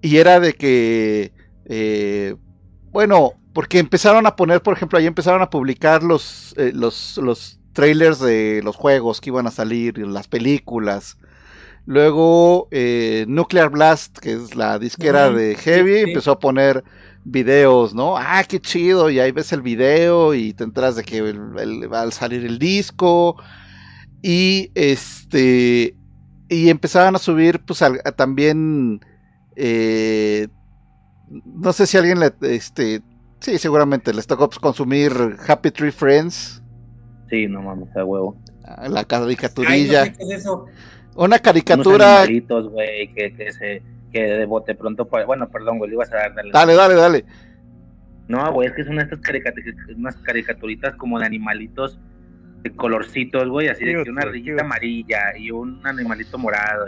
Y 0.00 0.16
era 0.18 0.40
de 0.40 0.54
que, 0.54 1.32
eh, 1.64 2.36
bueno, 2.92 3.32
porque 3.52 3.78
empezaron 3.78 4.26
a 4.26 4.36
poner, 4.36 4.62
por 4.62 4.74
ejemplo, 4.76 4.98
ahí 4.98 5.06
empezaron 5.06 5.42
a 5.42 5.50
publicar 5.50 6.02
los, 6.02 6.54
eh, 6.56 6.72
los, 6.74 7.18
los 7.18 7.58
trailers 7.72 8.20
de 8.20 8.60
los 8.62 8.76
juegos 8.76 9.20
que 9.20 9.30
iban 9.30 9.46
a 9.46 9.50
salir, 9.50 9.98
las 9.98 10.28
películas. 10.28 11.16
Luego 11.86 12.68
eh, 12.70 13.24
Nuclear 13.28 13.70
Blast, 13.70 14.18
que 14.18 14.32
es 14.34 14.54
la 14.54 14.78
disquera 14.78 15.30
de 15.30 15.56
sí, 15.56 15.62
Heavy, 15.64 15.94
sí. 15.96 16.00
empezó 16.02 16.32
a 16.32 16.38
poner 16.40 16.84
videos, 17.24 17.94
¿no? 17.94 18.16
Ah, 18.16 18.44
qué 18.48 18.60
chido, 18.60 19.10
y 19.10 19.20
ahí 19.20 19.32
ves 19.32 19.52
el 19.52 19.62
video 19.62 20.34
y 20.34 20.54
te 20.54 20.64
enteras 20.64 20.96
de 20.96 21.04
que 21.04 21.18
el- 21.18 21.52
el- 21.58 21.92
va 21.92 22.02
a 22.02 22.10
salir 22.10 22.44
el 22.46 22.58
disco. 22.58 23.36
Y 24.22 24.70
este, 24.74 25.97
y 26.48 26.70
empezaban 26.70 27.14
a 27.14 27.18
subir, 27.18 27.60
pues 27.60 27.82
a 27.82 27.92
también, 28.12 29.00
eh, 29.56 30.48
no 31.44 31.72
sé 31.72 31.86
si 31.86 31.96
alguien 31.98 32.20
le, 32.20 32.32
este, 32.42 33.02
sí, 33.40 33.58
seguramente 33.58 34.14
les 34.14 34.26
tocó 34.26 34.48
pues, 34.48 34.58
consumir 34.58 35.12
Happy 35.46 35.70
Tree 35.70 35.92
Friends, 35.92 36.62
Sí, 37.30 37.46
no 37.46 37.60
mames, 37.60 37.94
a 37.94 38.04
huevo. 38.04 38.38
ah, 38.64 38.88
la 38.88 39.00
Ay, 39.00 39.02
no 39.02 39.06
caricaturilla, 39.06 40.04
sé 40.06 40.12
qué 40.12 40.24
es 40.24 40.40
eso. 40.40 40.64
una 41.14 41.24
Unos 41.26 41.40
caricatura, 41.42 42.22
animalitos, 42.22 42.70
güey, 42.70 43.12
que, 43.14 43.34
que 43.34 43.52
se... 43.52 43.82
Que 44.10 44.22
de 44.22 44.46
bote 44.46 44.74
pronto... 44.74 45.06
pa- 45.06 45.26
Bueno, 45.26 45.50
perdón, 45.50 45.76
güey, 45.76 45.90
le 45.90 45.96
ibas 45.96 46.10
a 46.12 46.16
dar... 46.16 46.34
dale. 46.34 46.50
dale, 46.50 46.74
dale, 46.74 46.94
dale, 46.94 47.24
No, 48.28 48.50
güey, 48.54 48.68
es 48.68 48.74
que 48.74 48.84
son 48.84 48.98
estas 48.98 49.20
caricatu- 49.20 49.96
unas 49.96 50.16
caricaturitas 50.16 50.94
como 50.96 51.18
de 51.18 51.26
animalitos 51.26 51.98
de 52.62 52.70
colorcitos, 52.74 53.48
güey, 53.48 53.68
así 53.68 53.84
de 53.84 54.02
que 54.02 54.10
una 54.10 54.22
ardillita 54.22 54.62
amarilla 54.62 55.36
y 55.36 55.50
un 55.50 55.80
animalito 55.86 56.38
morado. 56.38 56.86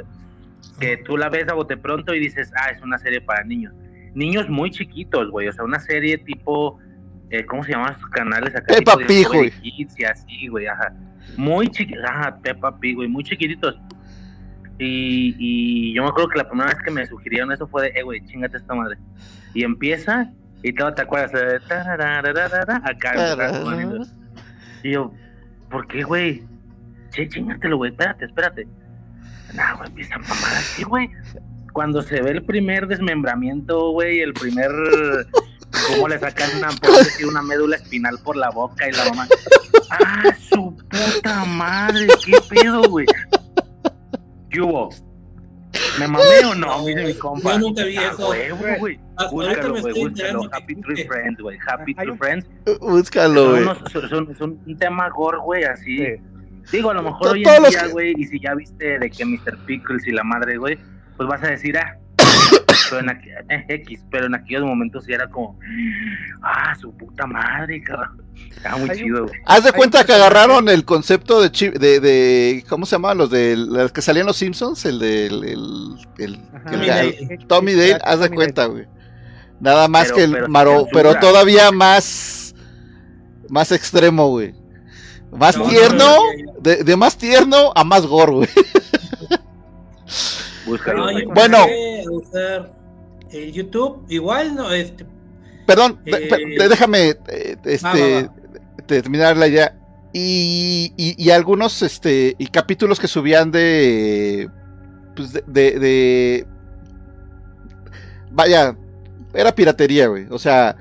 Que 0.79 0.99
tú 0.99 1.17
la 1.17 1.29
ves 1.29 1.49
a 1.49 1.55
bote 1.55 1.77
pronto 1.77 2.15
y 2.15 2.21
dices, 2.21 2.53
ah, 2.57 2.71
es 2.71 2.83
una 2.83 2.99
serie 2.99 3.21
para 3.21 3.45
niños. 3.45 3.73
Niños 4.15 4.49
muy 4.49 4.71
chiquitos, 4.71 5.31
güey, 5.31 5.49
o 5.49 5.53
sea, 5.53 5.65
una 5.65 5.79
serie 5.79 6.19
tipo, 6.19 6.79
eh, 7.31 7.45
¿cómo 7.47 7.63
se 7.63 7.73
llaman 7.73 7.95
esos 7.95 8.11
canales 8.11 8.55
acá? 8.55 8.75
Peppa 8.75 8.97
Tipo 8.97 9.07
Pig, 9.07 9.27
güey. 9.29 9.53
Y 9.63 10.05
así, 10.05 10.49
güey, 10.49 10.67
ajá. 10.67 10.93
Muy 11.37 11.69
chiquitos, 11.69 12.05
ajá, 12.05 12.39
Peppa 12.43 12.79
Pig, 12.79 12.97
güey, 12.97 13.09
muy 13.09 13.23
chiquititos. 13.23 13.79
Y, 14.79 15.37
y 15.39 15.95
yo 15.95 16.03
me 16.03 16.09
acuerdo 16.09 16.31
que 16.31 16.39
la 16.39 16.49
primera 16.49 16.71
vez 16.71 16.83
que 16.83 16.91
me 16.91 17.07
sugirieron 17.07 17.53
eso 17.53 17.69
fue 17.69 17.83
de, 17.83 18.01
eh, 18.01 18.03
güey, 18.03 18.25
chingate 18.25 18.57
esta 18.57 18.75
madre. 18.75 18.97
Y 19.55 19.63
empieza, 19.63 20.33
y 20.63 20.73
todo 20.73 20.95
te 20.95 21.03
acuerdas 21.03 21.33
de 21.33 21.61
tararararara, 21.61 22.81
acá. 22.85 23.15
Y 24.83 24.93
yo, 24.93 25.13
¿por 25.71 25.87
qué, 25.87 26.03
güey? 26.03 26.45
Che, 27.11 27.29
chingatelo, 27.29 27.77
güey, 27.77 27.91
espérate, 27.91 28.25
espérate. 28.27 28.67
No, 29.55 29.63
güey, 29.79 29.89
empieza 29.89 30.15
a 30.15 30.19
mamar 30.19 30.53
así, 30.55 30.83
güey. 30.85 31.11
Cuando 31.73 32.03
se 32.03 32.21
ve 32.21 32.31
el 32.33 32.45
primer 32.45 32.87
desmembramiento, 32.87 33.91
güey, 33.93 34.21
el 34.21 34.33
primer. 34.35 34.71
Cómo 35.89 36.09
le 36.09 36.19
sacan 36.19 36.51
una, 36.59 36.69
decir, 36.99 37.27
una 37.27 37.43
médula 37.43 37.77
espinal 37.77 38.19
por 38.25 38.37
la 38.37 38.51
boca 38.51 38.89
y 38.89 38.93
la 38.93 39.05
mamá. 39.09 39.29
¡Ah, 39.91 40.25
su 40.49 40.77
puta 40.77 41.45
madre! 41.45 42.09
¿Qué 42.25 42.37
pedo, 42.49 42.83
güey? 42.89 43.07
¿Qué 44.51 44.61
hubo? 44.61 44.91
¿Me 46.01 46.09
mamé 46.09 46.45
o 46.45 46.55
no? 46.57 46.85
Dice 46.85 47.05
mi 47.05 47.15
compa. 47.15 47.53
Yo 47.53 47.59
nunca 47.61 47.85
vi 47.85 47.97
Ah, 47.97 48.11
eso. 48.13 48.31
huevo, 48.31 48.59
güey. 48.81 48.99
Búscalo, 49.31 49.81
güey, 49.81 49.95
búscalo. 50.09 50.43
Happy 50.53 50.75
Tree. 50.77 51.05
Friends, 51.07 51.41
güey. 51.41 51.59
Happy 51.67 51.95
Tree 51.95 52.17
Friends. 52.17 52.47
búscalo, 52.81 53.51
güey. 53.51 53.65
son 54.39 54.59
un 54.67 54.79
tema 54.79 55.09
gore, 55.11 55.39
güey, 55.39 55.65
así. 55.65 55.99
Sí. 56.65 56.77
Digo, 56.77 56.91
a 56.91 56.95
lo 56.95 57.03
mejor 57.03 57.29
hoy 57.33 57.43
en 57.45 57.65
día, 57.65 57.87
güey, 57.89 58.15
y 58.17 58.27
si 58.27 58.39
ya 58.41 58.55
viste 58.55 58.99
de 58.99 59.11
que 59.11 59.25
Mr. 59.25 59.57
Pickles 59.67 60.07
y 60.07 60.13
la 60.13 60.23
madre, 60.23 60.57
güey, 60.59 60.79
pues 61.17 61.29
vas 61.29 61.43
a 61.43 61.49
decir, 61.49 61.77
ah, 61.79 61.97
pero 62.91 63.01
en, 63.01 63.07
aqu- 63.09 63.45
eh, 63.49 63.65
X, 63.69 64.05
pero 64.11 64.27
en 64.27 64.35
aquellos 64.35 64.63
momentos 64.65 65.05
sí 65.05 65.13
era 65.13 65.27
como, 65.29 65.59
ah, 66.43 66.75
su 66.79 66.95
puta 66.97 67.27
madre, 67.27 67.83
cabrón. 67.83 68.23
Estaba 68.51 68.77
muy 68.77 68.91
Hay 68.91 68.99
chido, 68.99 69.27
güey. 69.27 69.41
Haz 69.47 69.65
de 69.65 69.73
cuenta 69.73 70.05
que 70.05 70.13
agarraron 70.13 70.69
el 70.69 70.85
concepto 70.85 71.41
de, 71.43 71.51
chi- 71.51 71.71
de, 71.71 72.01
de 72.01 72.65
¿cómo 72.69 72.87
se 72.87 72.93
llamaban 72.97 73.19
los 73.19 73.31
de 73.31 73.57
los 73.57 73.93
que 73.93 74.03
salían 74.03 74.27
los 74.27 74.37
Simpsons? 74.37 74.85
El 74.87 74.99
del 74.99 75.45
el, 75.45 75.97
el, 76.19 76.41
Ajá. 76.55 76.71
el- 76.71 76.71
Tommy 76.71 76.87
Dale. 76.87 77.19
el- 77.31 77.47
Tommy 77.47 77.73
Dale, 77.73 77.87
Exacto, 77.91 78.09
haz 78.11 78.21
de 78.21 78.31
cuenta, 78.31 78.65
güey. 78.67 78.87
Nada 79.61 79.89
más 79.89 80.05
Pero- 80.07 80.17
que 80.17 80.25
el 80.25 80.33
pero 80.33 80.49
maro, 80.49 80.87
pero 80.93 81.15
todavía 81.21 81.71
más 81.71 82.55
más 83.49 83.73
extremo, 83.73 84.29
güey. 84.29 84.55
Más 85.33 85.57
No, 85.57 85.65
no, 85.65 85.71
tierno, 85.71 85.99
no, 86.07 86.17
de, 86.61 86.85
de 86.85 86.97
más 86.97 87.17
tierno 87.17 87.73
a 87.75 87.85
más 87.85 88.07
gore, 88.07 88.33
güey. 88.33 88.49
Búscalo, 90.67 91.07
No, 91.07 91.13
güey. 91.13 91.25
yo 91.25 91.31
Bueno. 91.35 91.59
usar 92.11 92.73
el 93.31 93.53
YouTube, 93.53 94.05
igual 94.09 94.55
no, 94.55 94.73
este, 94.73 95.07
Perdón, 95.67 96.01
Eh, 96.05 96.69
déjame 96.69 97.15
este, 97.65 98.23
va, 98.25 98.35
terminar 98.87 99.37
la 99.37 99.47
idea. 99.47 99.77
Y, 100.13 100.93
y- 100.97 101.15
y 101.23 101.31
algunos 101.31 101.83
este, 101.83 102.35
y 102.39 102.47
capítulos 102.49 102.99
que 102.99 103.07
subían 103.07 103.53
de, 103.53 104.51
pues 105.15 105.33
de, 105.33 105.43
de, 105.47 105.79
de- 105.79 106.47
Vaya, 108.33 108.77
era 109.34 109.55
piratería, 109.55 110.09
güey. 110.09 110.26
O 110.31 110.39
sea, 110.39 110.76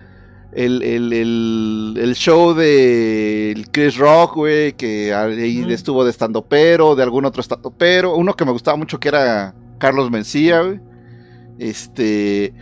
el, 0.52 0.82
el, 0.82 1.14
el, 1.14 1.98
el 2.00 2.16
show 2.16 2.54
de 2.54 3.66
Chris 3.72 3.98
Rock, 3.98 4.36
güey, 4.36 4.74
que 4.74 5.14
ahí 5.14 5.66
estuvo 5.70 6.04
de 6.04 6.12
estando 6.12 6.44
pero, 6.44 6.96
de 6.96 7.04
algún 7.04 7.26
otro 7.26 7.42
estando 7.42 7.72
pero. 7.72 8.16
Uno 8.16 8.36
que 8.36 8.46
me 8.46 8.52
gustaba 8.52 8.78
mucho 8.78 9.00
que 9.00 9.10
era 9.10 9.54
Carlos 9.78 10.10
Mencía, 10.10 10.62
güey. 10.62 10.80
Este. 11.60 12.54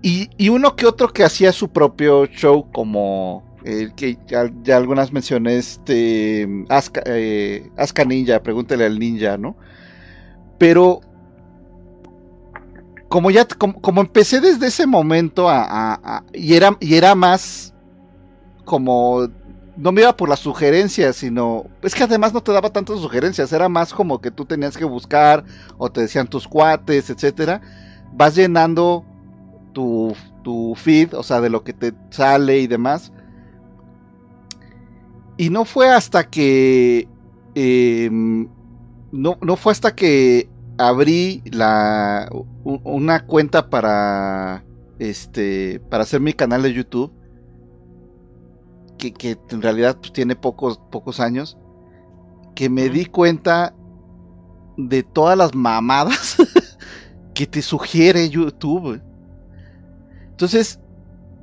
Y, 0.00 0.30
y 0.36 0.48
uno 0.48 0.74
que 0.74 0.86
otro 0.86 1.12
que 1.12 1.24
hacía 1.24 1.52
su 1.52 1.70
propio 1.70 2.26
show, 2.26 2.70
como 2.72 3.44
el 3.64 3.94
que 3.94 4.18
ya, 4.26 4.50
ya 4.62 4.76
algunas 4.76 5.12
mencioné, 5.12 5.58
este. 5.58 6.48
Aska, 6.68 7.02
eh, 7.06 7.70
Aska 7.76 8.04
Ninja, 8.04 8.42
pregúntele 8.42 8.86
al 8.86 8.98
ninja, 8.98 9.36
¿no? 9.36 9.56
Pero. 10.58 11.00
Como 13.12 13.30
ya, 13.30 13.44
como, 13.44 13.78
como 13.82 14.00
empecé 14.00 14.40
desde 14.40 14.68
ese 14.68 14.86
momento 14.86 15.46
a, 15.50 16.24
y 16.32 16.54
era, 16.54 16.78
y 16.80 16.94
era 16.94 17.14
más 17.14 17.74
como 18.64 19.28
no 19.76 19.92
me 19.92 20.00
iba 20.00 20.16
por 20.16 20.30
las 20.30 20.40
sugerencias, 20.40 21.16
sino 21.16 21.66
es 21.82 21.94
que 21.94 22.04
además 22.04 22.32
no 22.32 22.42
te 22.42 22.52
daba 22.52 22.70
tantas 22.70 23.00
sugerencias, 23.00 23.52
era 23.52 23.68
más 23.68 23.92
como 23.92 24.22
que 24.22 24.30
tú 24.30 24.46
tenías 24.46 24.78
que 24.78 24.86
buscar 24.86 25.44
o 25.76 25.92
te 25.92 26.00
decían 26.00 26.26
tus 26.26 26.48
cuates, 26.48 27.10
etcétera. 27.10 27.60
Vas 28.14 28.34
llenando 28.34 29.04
tu, 29.74 30.14
tu 30.42 30.72
feed, 30.74 31.12
o 31.12 31.22
sea, 31.22 31.42
de 31.42 31.50
lo 31.50 31.64
que 31.64 31.74
te 31.74 31.92
sale 32.08 32.60
y 32.60 32.66
demás. 32.66 33.12
Y 35.36 35.50
no 35.50 35.66
fue 35.66 35.90
hasta 35.90 36.30
que 36.30 37.06
em, 37.54 38.48
no, 39.12 39.36
no 39.42 39.56
fue 39.56 39.72
hasta 39.72 39.94
que 39.94 40.48
abrí 40.78 41.42
la 41.52 42.28
una 42.64 43.26
cuenta 43.26 43.68
para 43.70 44.64
este 44.98 45.80
para 45.90 46.04
hacer 46.04 46.20
mi 46.20 46.32
canal 46.32 46.62
de 46.62 46.72
YouTube 46.72 47.12
que, 48.98 49.12
que 49.12 49.36
en 49.50 49.62
realidad 49.62 49.98
pues, 50.00 50.12
tiene 50.12 50.36
pocos, 50.36 50.78
pocos 50.90 51.18
años, 51.20 51.58
que 52.54 52.68
me 52.70 52.88
di 52.88 53.06
cuenta 53.06 53.74
de 54.76 55.02
todas 55.02 55.36
las 55.36 55.54
mamadas 55.54 56.36
que 57.34 57.46
te 57.46 57.62
sugiere 57.62 58.28
YouTube. 58.30 59.00
Entonces, 60.30 60.80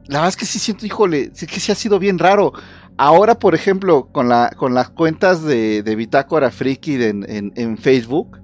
la 0.07 0.19
verdad 0.19 0.29
es 0.29 0.37
que 0.37 0.45
sí 0.45 0.59
siento, 0.59 0.85
híjole, 0.85 1.31
sí 1.33 1.47
que 1.47 1.59
sí 1.59 1.71
ha 1.71 1.75
sido 1.75 1.99
bien 1.99 2.19
raro. 2.19 2.53
Ahora, 2.97 3.39
por 3.39 3.55
ejemplo, 3.55 4.07
con, 4.11 4.29
la, 4.29 4.51
con 4.57 4.73
las 4.73 4.89
cuentas 4.89 5.43
de, 5.43 5.83
de 5.83 5.95
Bitácora 5.95 6.51
Friki 6.51 6.97
de- 6.97 7.09
en, 7.09 7.53
en 7.55 7.77
Facebook, 7.77 8.39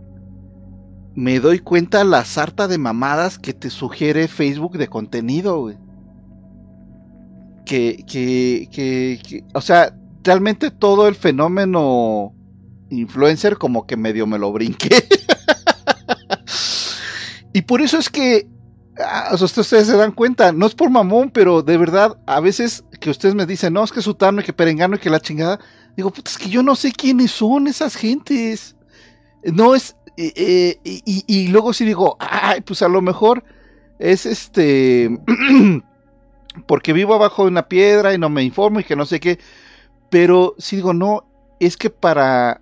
me 1.15 1.39
doy 1.39 1.59
cuenta 1.59 2.03
la 2.03 2.25
sarta 2.25 2.67
de 2.67 2.77
mamadas 2.77 3.39
que 3.39 3.53
te 3.53 3.69
sugiere 3.69 4.27
Facebook 4.27 4.77
de 4.77 4.87
contenido, 4.89 5.61
güey. 5.61 5.77
Que, 7.65 8.03
que, 8.07 8.67
que, 8.71 9.19
que- 9.27 9.43
o 9.53 9.61
sea, 9.61 9.95
realmente 10.23 10.71
todo 10.71 11.07
el 11.07 11.15
fenómeno 11.15 12.33
influencer 12.89 13.57
como 13.57 13.87
que 13.87 13.97
medio 13.97 14.27
me 14.27 14.37
lo 14.37 14.51
brinqué. 14.51 15.07
y 17.53 17.61
por 17.61 17.81
eso 17.81 17.97
es 17.97 18.09
que, 18.09 18.47
ah, 18.99 19.29
o 19.31 19.37
sea, 19.37 19.61
ustedes 19.61 19.87
se 19.87 19.97
dan 19.97 20.11
cuenta, 20.11 20.51
no 20.51 20.65
es 20.65 20.75
por 20.75 20.89
mamón, 20.89 21.31
pero 21.31 21.61
de 21.63 21.77
verdad, 21.77 22.17
a 22.27 22.39
veces 22.39 22.83
que 22.99 23.09
ustedes 23.09 23.35
me 23.35 23.45
dicen, 23.45 23.73
no, 23.73 23.83
es 23.83 23.91
que 23.91 24.01
Sutano 24.01 24.41
y 24.41 24.43
que 24.43 24.53
Perengano 24.53 24.97
y 24.97 24.99
que 24.99 25.09
la 25.09 25.19
chingada, 25.19 25.59
digo, 25.95 26.11
puta, 26.11 26.29
es 26.29 26.37
que 26.37 26.49
yo 26.49 26.61
no 26.61 26.75
sé 26.75 26.91
quiénes 26.91 27.31
son 27.31 27.67
esas 27.67 27.95
gentes. 27.95 28.75
No 29.43 29.75
es, 29.75 29.95
y, 30.17 30.79
y- 31.05 31.23
y 31.27 31.47
luego 31.49 31.73
sí 31.73 31.85
digo, 31.85 32.17
ay, 32.19 32.61
pues 32.61 32.81
a 32.81 32.87
lo 32.89 33.01
mejor 33.01 33.43
es 33.99 34.25
este, 34.25 35.09
porque 36.67 36.93
vivo 36.93 37.13
abajo 37.15 37.43
de 37.43 37.49
una 37.51 37.67
piedra 37.67 38.13
y 38.13 38.17
no 38.17 38.29
me 38.29 38.43
informo 38.43 38.79
y 38.79 38.83
que 38.83 38.95
no 38.95 39.05
sé 39.05 39.19
qué, 39.19 39.39
pero 40.09 40.55
sí 40.57 40.77
digo, 40.77 40.93
no, 40.93 41.25
es 41.59 41.77
que 41.77 41.89
para, 41.89 42.61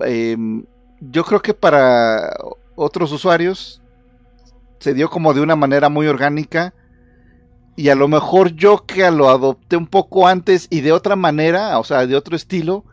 em, 0.00 0.64
yo 1.00 1.24
creo 1.24 1.40
que 1.42 1.54
para 1.54 2.34
otros 2.76 3.12
usuarios 3.12 3.80
se 4.80 4.94
dio 4.94 5.10
como 5.10 5.34
de 5.34 5.40
una 5.40 5.56
manera 5.56 5.88
muy 5.88 6.06
orgánica 6.06 6.74
y 7.76 7.88
a 7.88 7.94
lo 7.94 8.06
mejor 8.08 8.54
yo 8.54 8.84
que 8.86 9.10
lo 9.10 9.28
adopté 9.28 9.76
un 9.76 9.86
poco 9.86 10.28
antes 10.28 10.68
y 10.70 10.80
de 10.80 10.92
otra 10.92 11.16
manera, 11.16 11.78
o 11.78 11.84
sea, 11.84 12.06
de 12.06 12.16
otro 12.16 12.36
estilo, 12.36 12.84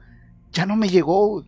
ya 0.51 0.65
no 0.65 0.75
me 0.75 0.89
llegó. 0.89 1.45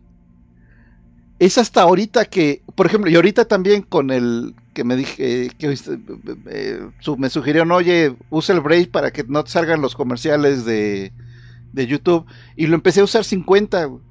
Es 1.38 1.58
hasta 1.58 1.82
ahorita 1.82 2.26
que, 2.26 2.62
por 2.76 2.86
ejemplo, 2.86 3.10
y 3.10 3.16
ahorita 3.16 3.44
también 3.46 3.82
con 3.82 4.10
el 4.10 4.54
que 4.72 4.84
me 4.84 4.96
dije, 4.96 5.50
que 5.58 5.72
eh, 5.72 5.78
eh, 6.46 6.88
su- 7.00 7.16
me 7.16 7.28
sugirieron, 7.28 7.72
oye, 7.72 8.16
usa 8.30 8.54
el 8.54 8.60
Brave 8.60 8.86
para 8.86 9.12
que 9.12 9.24
no 9.24 9.42
te 9.44 9.50
salgan 9.50 9.80
los 9.82 9.94
comerciales 9.96 10.64
de, 10.64 11.12
de 11.72 11.86
YouTube, 11.86 12.26
y 12.56 12.66
lo 12.68 12.76
empecé 12.76 13.00
a 13.00 13.04
usar 13.04 13.24
50. 13.24 13.84
güey. 13.86 14.02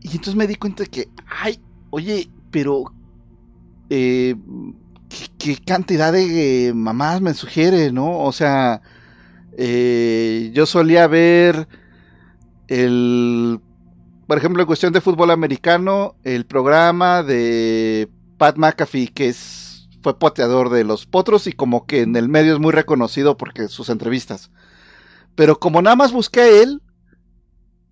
Y 0.00 0.08
entonces 0.08 0.34
me 0.36 0.46
di 0.46 0.56
cuenta 0.56 0.84
que, 0.86 1.08
ay, 1.26 1.58
oye, 1.90 2.28
pero 2.50 2.84
eh, 3.90 4.34
¿qué, 5.08 5.26
qué 5.56 5.64
cantidad 5.64 6.12
de 6.12 6.68
eh, 6.68 6.74
mamadas 6.74 7.20
me 7.22 7.34
sugiere, 7.34 7.92
¿no? 7.92 8.20
O 8.20 8.32
sea, 8.32 8.82
eh, 9.58 10.50
yo 10.54 10.66
solía 10.66 11.06
ver 11.08 11.68
el, 12.68 13.60
por 14.26 14.38
ejemplo, 14.38 14.62
en 14.62 14.66
cuestión 14.66 14.92
de 14.92 15.00
fútbol 15.00 15.30
americano, 15.30 16.16
el 16.24 16.46
programa 16.46 17.22
de 17.22 18.08
Pat 18.38 18.56
McAfee, 18.56 19.08
que 19.08 19.28
es, 19.28 19.88
fue 20.02 20.18
poteador 20.18 20.70
de 20.70 20.84
los 20.84 21.06
potros 21.06 21.46
y 21.46 21.52
como 21.52 21.86
que 21.86 22.02
en 22.02 22.16
el 22.16 22.28
medio 22.28 22.54
es 22.54 22.60
muy 22.60 22.72
reconocido 22.72 23.36
porque 23.36 23.68
sus 23.68 23.88
entrevistas. 23.88 24.50
Pero 25.34 25.58
como 25.58 25.82
nada 25.82 25.96
más 25.96 26.12
busqué 26.12 26.40
a 26.40 26.48
él, 26.62 26.80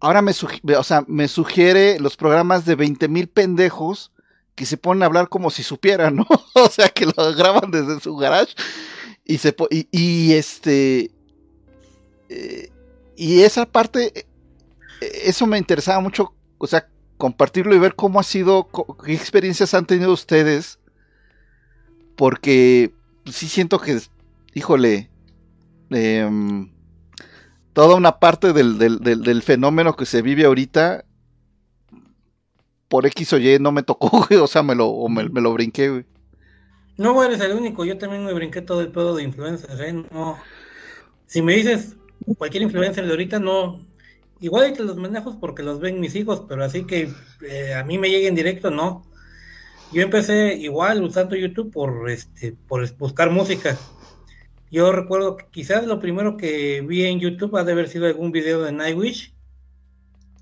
ahora 0.01 0.23
me, 0.23 0.33
sugi- 0.33 0.77
o 0.77 0.83
sea, 0.83 1.05
me 1.09 1.28
sugiere 1.28 1.99
los 2.01 2.17
programas 2.17 2.65
de 2.65 2.75
20 2.77 3.09
mil 3.09 3.28
pendejos 3.28 4.12
que 4.55 4.67
se 4.67 4.77
ponen 4.77 5.02
a 5.02 5.07
hablar 5.07 5.28
como 5.28 5.51
si 5.51 5.62
supieran, 5.62 6.17
¿no? 6.17 6.27
o 6.55 6.69
sea, 6.69 6.89
que 6.89 7.07
lo 7.07 7.12
graban 7.35 7.70
desde 7.70 8.01
su 8.01 8.17
garage 8.17 8.55
y 9.25 9.39
se 9.39 9.55
y, 9.70 9.89
y 9.91 10.33
este 10.35 11.11
eh, 12.28 12.70
y 13.17 13.43
esa 13.43 13.67
parte 13.67 14.27
eso 15.25 15.47
me 15.47 15.59
interesaba 15.59 16.01
mucho, 16.01 16.35
o 16.59 16.67
sea, 16.67 16.89
compartirlo 17.19 17.75
y 17.75 17.79
ver 17.79 17.95
cómo 17.95 18.21
ha 18.21 18.25
sido, 18.25 18.69
qué 19.05 19.15
experiencias 19.15 19.75
han 19.75 19.87
tenido 19.87 20.13
ustedes, 20.13 20.79
porque 22.17 22.93
sí 23.27 23.49
siento 23.49 23.79
que, 23.81 23.99
híjole, 24.55 25.11
em, 25.91 26.71
toda 27.73 27.97
una 27.97 28.19
parte 28.19 28.53
del, 28.53 28.79
del- 28.79 29.43
fenómeno 29.43 29.97
que 29.97 30.07
se 30.07 30.23
vive 30.23 30.45
ahorita, 30.45 31.05
por 32.89 33.07
X 33.07 33.33
o 33.33 33.39
Y 33.39 33.59
no 33.59 33.73
me 33.73 33.83
tocó, 33.83 34.27
o 34.43 34.47
sea, 34.47 34.63
me 34.63 34.75
lo, 34.75 35.09
me, 35.09 35.25
lo 35.25 35.53
brinqué. 35.53 36.05
No 36.97 37.23
eres 37.25 37.41
el 37.41 37.53
único, 37.53 37.85
yo 37.85 37.97
también 37.99 38.25
me 38.25 38.33
brinqué 38.35 38.61
todo 38.61 38.81
el 38.83 38.93
pedo 38.93 39.17
de 39.17 39.23
influencers, 39.23 39.81
¿eh? 39.81 40.05
No. 40.11 40.39
Si 41.27 41.43
me 41.43 41.55
dices 41.55 41.97
cualquier 42.39 42.65
influencer 42.65 43.05
de 43.05 43.11
ahorita, 43.11 43.39
no. 43.41 43.81
Igual 44.43 44.65
hay 44.65 44.73
que 44.73 44.83
los 44.83 44.97
manejos 44.97 45.37
porque 45.37 45.62
los 45.62 45.79
ven 45.79 46.01
mis 46.01 46.17
hijos, 46.17 46.45
pero 46.49 46.65
así 46.65 46.85
que 46.85 47.09
eh, 47.49 47.75
a 47.75 47.85
mí 47.85 47.97
me 47.97 48.11
llegue 48.11 48.27
en 48.27 48.35
directo, 48.35 48.73
no. 48.73 49.05
Yo 49.93 50.03
empecé 50.03 50.55
igual 50.55 51.01
usando 51.05 51.37
YouTube 51.37 51.71
por 51.71 52.11
este, 52.11 52.57
por 52.67 52.93
buscar 52.97 53.31
música. 53.31 53.79
Yo 54.69 54.91
recuerdo 54.91 55.37
que 55.37 55.47
quizás 55.53 55.87
lo 55.87 56.01
primero 56.01 56.37
que 56.37 56.81
vi 56.81 57.05
en 57.05 57.21
YouTube 57.21 57.57
ha 57.57 57.62
de 57.62 57.71
haber 57.71 57.89
sido 57.89 58.07
algún 58.07 58.33
video 58.33 58.62
de 58.62 58.73
Nightwish. 58.73 59.33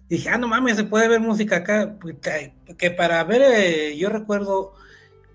Dije, 0.08 0.30
ah, 0.30 0.38
no 0.38 0.48
mames, 0.48 0.76
se 0.76 0.84
puede 0.84 1.06
ver 1.06 1.20
música 1.20 1.56
acá. 1.56 1.98
Puta, 2.00 2.32
Que 2.78 2.90
para 2.90 3.22
ver, 3.24 3.42
eh, 3.42 3.98
yo 3.98 4.08
recuerdo 4.08 4.72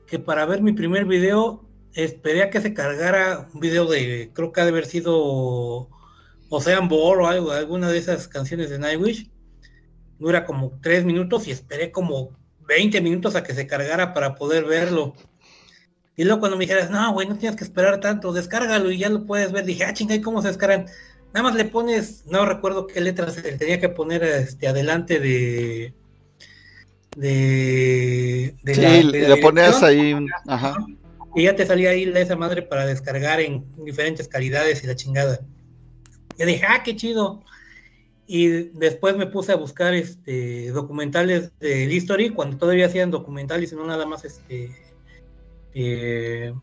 que 0.07 0.17
para 0.17 0.47
ver 0.47 0.63
mi 0.63 0.73
primer 0.73 1.05
video 1.05 1.63
esperé 1.93 2.41
a 2.41 2.49
que 2.49 2.61
se 2.61 2.73
cargara 2.73 3.47
un 3.53 3.59
video 3.59 3.85
de, 3.85 4.31
creo 4.33 4.51
que 4.51 4.61
ha 4.61 4.63
de 4.63 4.71
haber 4.71 4.87
sido 4.87 5.89
Ocean 6.55 6.87
Ball 6.87 7.21
o 7.21 7.27
algo, 7.27 7.51
alguna 7.51 7.89
de 7.91 7.97
esas 7.97 8.27
canciones 8.27 8.69
de 8.69 8.79
Nightwish. 8.79 9.29
Dura 10.19 10.45
como 10.45 10.79
tres 10.81 11.03
minutos 11.05 11.47
y 11.47 11.51
esperé 11.51 11.91
como 11.91 12.31
20 12.67 13.01
minutos 13.01 13.35
a 13.35 13.43
que 13.43 13.53
se 13.53 13.67
cargara 13.67 14.13
para 14.13 14.35
poder 14.35 14.63
verlo. 14.65 15.13
Y 16.15 16.23
luego 16.23 16.39
cuando 16.39 16.57
me 16.57 16.63
dijeras, 16.65 16.89
no, 16.89 17.11
güey, 17.13 17.27
no 17.27 17.37
tienes 17.37 17.57
que 17.57 17.65
esperar 17.65 17.99
tanto, 17.99 18.31
descárgalo 18.31 18.89
y 18.91 18.97
ya 18.99 19.09
lo 19.09 19.25
puedes 19.25 19.51
ver. 19.51 19.65
Dije, 19.65 19.83
ah, 19.83 19.93
chinga, 19.93 20.15
¿y 20.15 20.21
cómo 20.21 20.41
se 20.41 20.47
descargan? 20.47 20.85
Nada 21.33 21.43
más 21.49 21.55
le 21.55 21.65
pones, 21.65 22.25
no 22.27 22.45
recuerdo 22.45 22.87
qué 22.87 23.01
letras 23.01 23.35
tenía 23.59 23.79
que 23.81 23.89
poner 23.89 24.23
este, 24.23 24.67
adelante 24.69 25.19
de... 25.19 25.93
De, 27.17 28.55
de 28.63 28.75
Sí, 28.75 28.81
la- 28.81 28.89
de 28.91 29.03
le 29.03 29.27
la 29.29 29.35
ponías 29.41 29.83
ahí, 29.83 30.15
ajá. 30.47 30.75
Y 31.35 31.43
ya 31.43 31.55
te 31.55 31.65
salía 31.65 31.89
ahí 31.91 32.05
la- 32.05 32.19
esa 32.21 32.35
madre 32.35 32.61
para 32.61 32.85
descargar 32.85 33.39
en 33.41 33.65
diferentes 33.83 34.27
calidades 34.27 34.83
y 34.83 34.87
la 34.87 34.95
chingada. 34.95 35.39
Yo 36.37 36.45
dije, 36.45 36.65
ah, 36.67 36.83
qué 36.83 36.95
chido. 36.95 37.43
Y 38.27 38.47
después 38.73 39.15
me 39.15 39.27
puse 39.27 39.51
a 39.51 39.55
buscar 39.55 39.93
este 39.93 40.71
documentales 40.71 41.51
de 41.59 41.85
History, 41.85 42.29
cuando 42.29 42.57
todavía 42.57 42.87
hacían 42.87 43.11
documentales 43.11 43.71
y 43.71 43.75
no 43.75 43.85
nada 43.85 44.05
más 44.05 44.25
este 44.25 44.71
eh, 45.73 46.53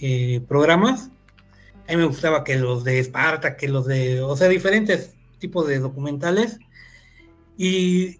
eh, 0.00 0.40
programas. 0.48 1.10
A 1.86 1.92
mí 1.92 1.96
me 1.98 2.06
gustaba 2.06 2.42
que 2.42 2.56
los 2.56 2.82
de 2.82 2.98
Esparta, 2.98 3.56
que 3.56 3.68
los 3.68 3.86
de, 3.86 4.22
o 4.22 4.36
sea, 4.36 4.48
diferentes 4.48 5.14
tipos 5.38 5.68
de 5.68 5.78
documentales. 5.78 6.58
Y, 7.56 8.18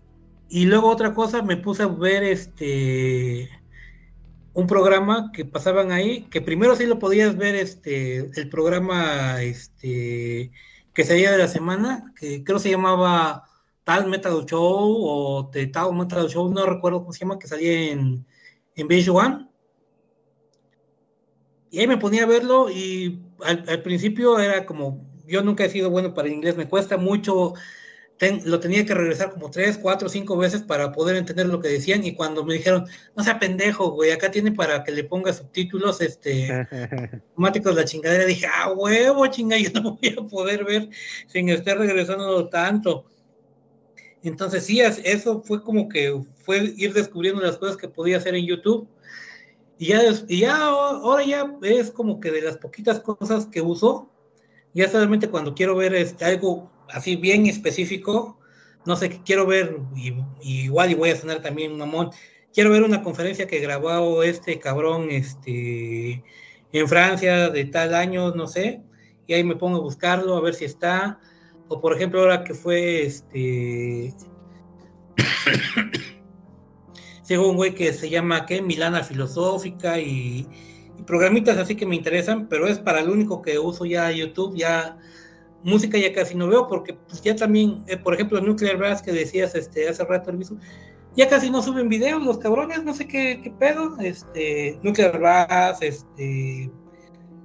y 0.49 0.67
luego 0.67 0.89
otra 0.89 1.15
cosa, 1.15 1.43
me 1.43 1.57
puse 1.57 1.83
a 1.83 1.89
ver 1.89 2.23
este 2.23 3.51
un 4.55 4.69
programa 4.69 5.33
que 5.33 5.45
pasaban 5.45 5.91
ahí, 5.91 6.23
que 6.31 6.41
primero 6.41 6.77
sí 6.77 6.87
lo 6.87 7.01
podías 7.01 7.37
ver, 7.37 7.57
este, 7.57 8.19
el 8.41 8.49
programa, 8.49 9.43
este, 9.43 10.53
que 10.95 11.05
salía 11.05 11.33
de 11.33 11.39
la 11.39 11.49
semana, 11.49 12.13
que 12.17 12.45
creo 12.45 12.59
se 12.59 12.71
llamaba 12.71 13.45
Tal 13.83 14.09
Metal 14.09 14.47
Show 14.47 14.63
o 14.63 15.51
The 15.51 15.67
Tal 15.67 15.93
Metal 15.93 16.29
Show, 16.29 16.51
no 16.51 16.65
recuerdo 16.65 17.01
cómo 17.01 17.13
se 17.13 17.21
llama, 17.21 17.39
que 17.39 17.49
salía 17.49 17.91
en, 17.91 18.25
en 18.77 18.89
Beige 18.89 19.11
One. 19.11 19.49
Y 21.71 21.81
ahí 21.81 21.87
me 21.89 21.97
ponía 21.97 22.23
a 22.23 22.27
verlo 22.27 22.71
y 22.71 23.21
al, 23.43 23.65
al 23.69 23.83
principio 23.83 24.39
era 24.39 24.65
como, 24.65 25.05
yo 25.27 25.43
nunca 25.43 25.65
he 25.65 25.71
sido 25.71 25.91
bueno 25.91 26.15
para 26.15 26.29
el 26.29 26.35
inglés, 26.35 26.57
me 26.57 26.69
cuesta 26.69 26.97
mucho, 26.97 27.55
ten- 28.25 28.41
lo 28.47 28.59
tenía 28.59 28.87
que 28.87 28.95
regresar 28.95 29.31
como 29.31 29.51
tres, 29.51 29.77
cuatro, 29.77 30.09
cinco 30.09 30.37
veces 30.39 30.63
para 30.63 30.93
poder 30.93 31.17
entender 31.17 31.47
lo 31.47 31.61
que 31.61 31.69
decían 31.69 32.05
y 32.05 32.15
cuando 32.15 32.43
me 32.45 32.55
dijeron, 32.55 32.87
no 33.15 33.23
sea 33.23 33.39
pendejo, 33.39 33.91
güey, 33.91 34.13
acá 34.13 34.31
tiene 34.31 34.51
para 34.53 34.83
que 34.83 34.93
le 34.93 35.05
ponga 35.05 35.33
subtítulos, 35.33 36.01
este, 36.01 36.49
automáticos 37.31 37.75
la 37.75 37.85
chingadera, 37.85 38.25
dije, 38.25 38.47
ah, 38.51 38.73
huevo, 38.73 39.27
chinga, 39.27 39.59
yo 39.59 39.69
no 39.83 39.99
voy 40.01 40.17
a 40.19 40.23
poder 40.27 40.65
ver 40.65 40.89
sin 41.27 41.51
estar 41.51 41.77
regresando 41.77 42.49
tanto. 42.49 43.05
Entonces 44.23 44.65
sí, 44.65 44.81
es- 44.81 45.03
eso 45.05 45.43
fue 45.43 45.63
como 45.63 45.89
que 45.91 46.19
fue 46.45 46.73
ir 46.77 46.95
descubriendo 46.95 47.43
las 47.43 47.59
cosas 47.59 47.77
que 47.77 47.89
podía 47.89 48.17
hacer 48.17 48.35
en 48.35 48.47
YouTube. 48.47 48.89
Y 49.79 49.89
ya, 49.89 50.01
y 50.29 50.41
ya 50.41 50.57
ahora 50.57 51.25
ya 51.25 51.53
es 51.63 51.91
como 51.91 52.21
que 52.21 52.31
de 52.31 52.41
las 52.41 52.57
poquitas 52.57 53.01
cosas 53.01 53.47
que 53.47 53.61
uso, 53.61 54.09
ya 54.73 54.89
solamente 54.89 55.29
cuando 55.29 55.55
quiero 55.55 55.77
ver 55.77 55.95
este, 55.95 56.25
algo 56.25 56.71
así 56.95 57.17
bien 57.17 57.47
específico, 57.47 58.39
no 58.87 58.97
sé, 58.97 59.21
quiero 59.25 59.47
ver, 59.47 59.79
y, 59.97 60.15
igual 60.43 60.91
y 60.91 60.95
voy 60.95 61.11
a 61.11 61.17
sonar 61.17 61.43
también 61.43 61.77
mamón, 61.77 62.11
quiero 62.53 62.71
ver 62.71 62.83
una 62.83 63.03
conferencia 63.03 63.47
que 63.47 63.61
grabó 63.61 64.23
este 64.23 64.59
cabrón 64.59 65.09
este, 65.11 66.23
en 66.73 66.89
Francia 66.89 67.51
de 67.51 67.65
tal 67.67 67.95
año, 67.95 68.35
no 68.35 68.47
sé, 68.47 68.81
y 69.27 69.35
ahí 69.35 69.45
me 69.45 69.57
pongo 69.57 69.79
a 69.79 69.81
buscarlo, 69.81 70.37
a 70.37 70.41
ver 70.41 70.55
si 70.55 70.65
está. 70.65 71.19
O 71.69 71.81
por 71.81 71.95
ejemplo, 71.95 72.21
ahora 72.21 72.45
que 72.45 72.55
fue 72.55 73.05
este. 73.07 74.13
Sigo 77.23 77.49
un 77.49 77.57
güey 77.57 77.75
que 77.75 77.93
se 77.95 78.11
llama 78.11 78.45
¿qué? 78.45 78.61
Milana 78.61 79.03
Filosófica 79.03 79.99
y, 79.99 80.47
programitas 81.07 81.57
así 81.59 81.75
que 81.75 81.87
me 81.87 81.97
interesan, 81.97 82.49
pero 82.49 82.69
es 82.69 82.79
para 82.79 83.03
lo 83.03 83.13
único 83.13 83.43
que 83.43 83.59
uso 83.59 83.85
ya 83.87 84.11
YouTube, 84.11 84.57
ya 84.57 84.99
música 85.65 85.99
ya 85.99 86.13
casi 86.13 86.35
no 86.35 86.47
veo, 86.47 86.69
porque 86.69 86.95
pues, 86.95 87.23
ya 87.23 87.35
también, 87.35 87.83
eh, 87.89 87.97
por 87.97 88.15
ejemplo, 88.15 88.41
Nuclear 88.41 88.77
Blast 88.77 89.05
que 89.05 89.13
decías 89.13 89.55
este, 89.55 89.89
hace 89.89 90.05
rato 90.05 90.31
el 90.31 90.37
viso, 90.37 90.57
ya 91.17 91.29
casi 91.29 91.51
no 91.51 91.63
suben 91.63 91.89
videos 91.89 92.23
los 92.23 92.39
cabrones, 92.39 92.85
no 92.85 92.95
sé 92.95 93.09
qué, 93.09 93.53
pedo, 93.59 93.97
este, 94.01 94.79
Nuclear 94.83 95.19
Blast, 95.19 95.83
este, 95.83 96.71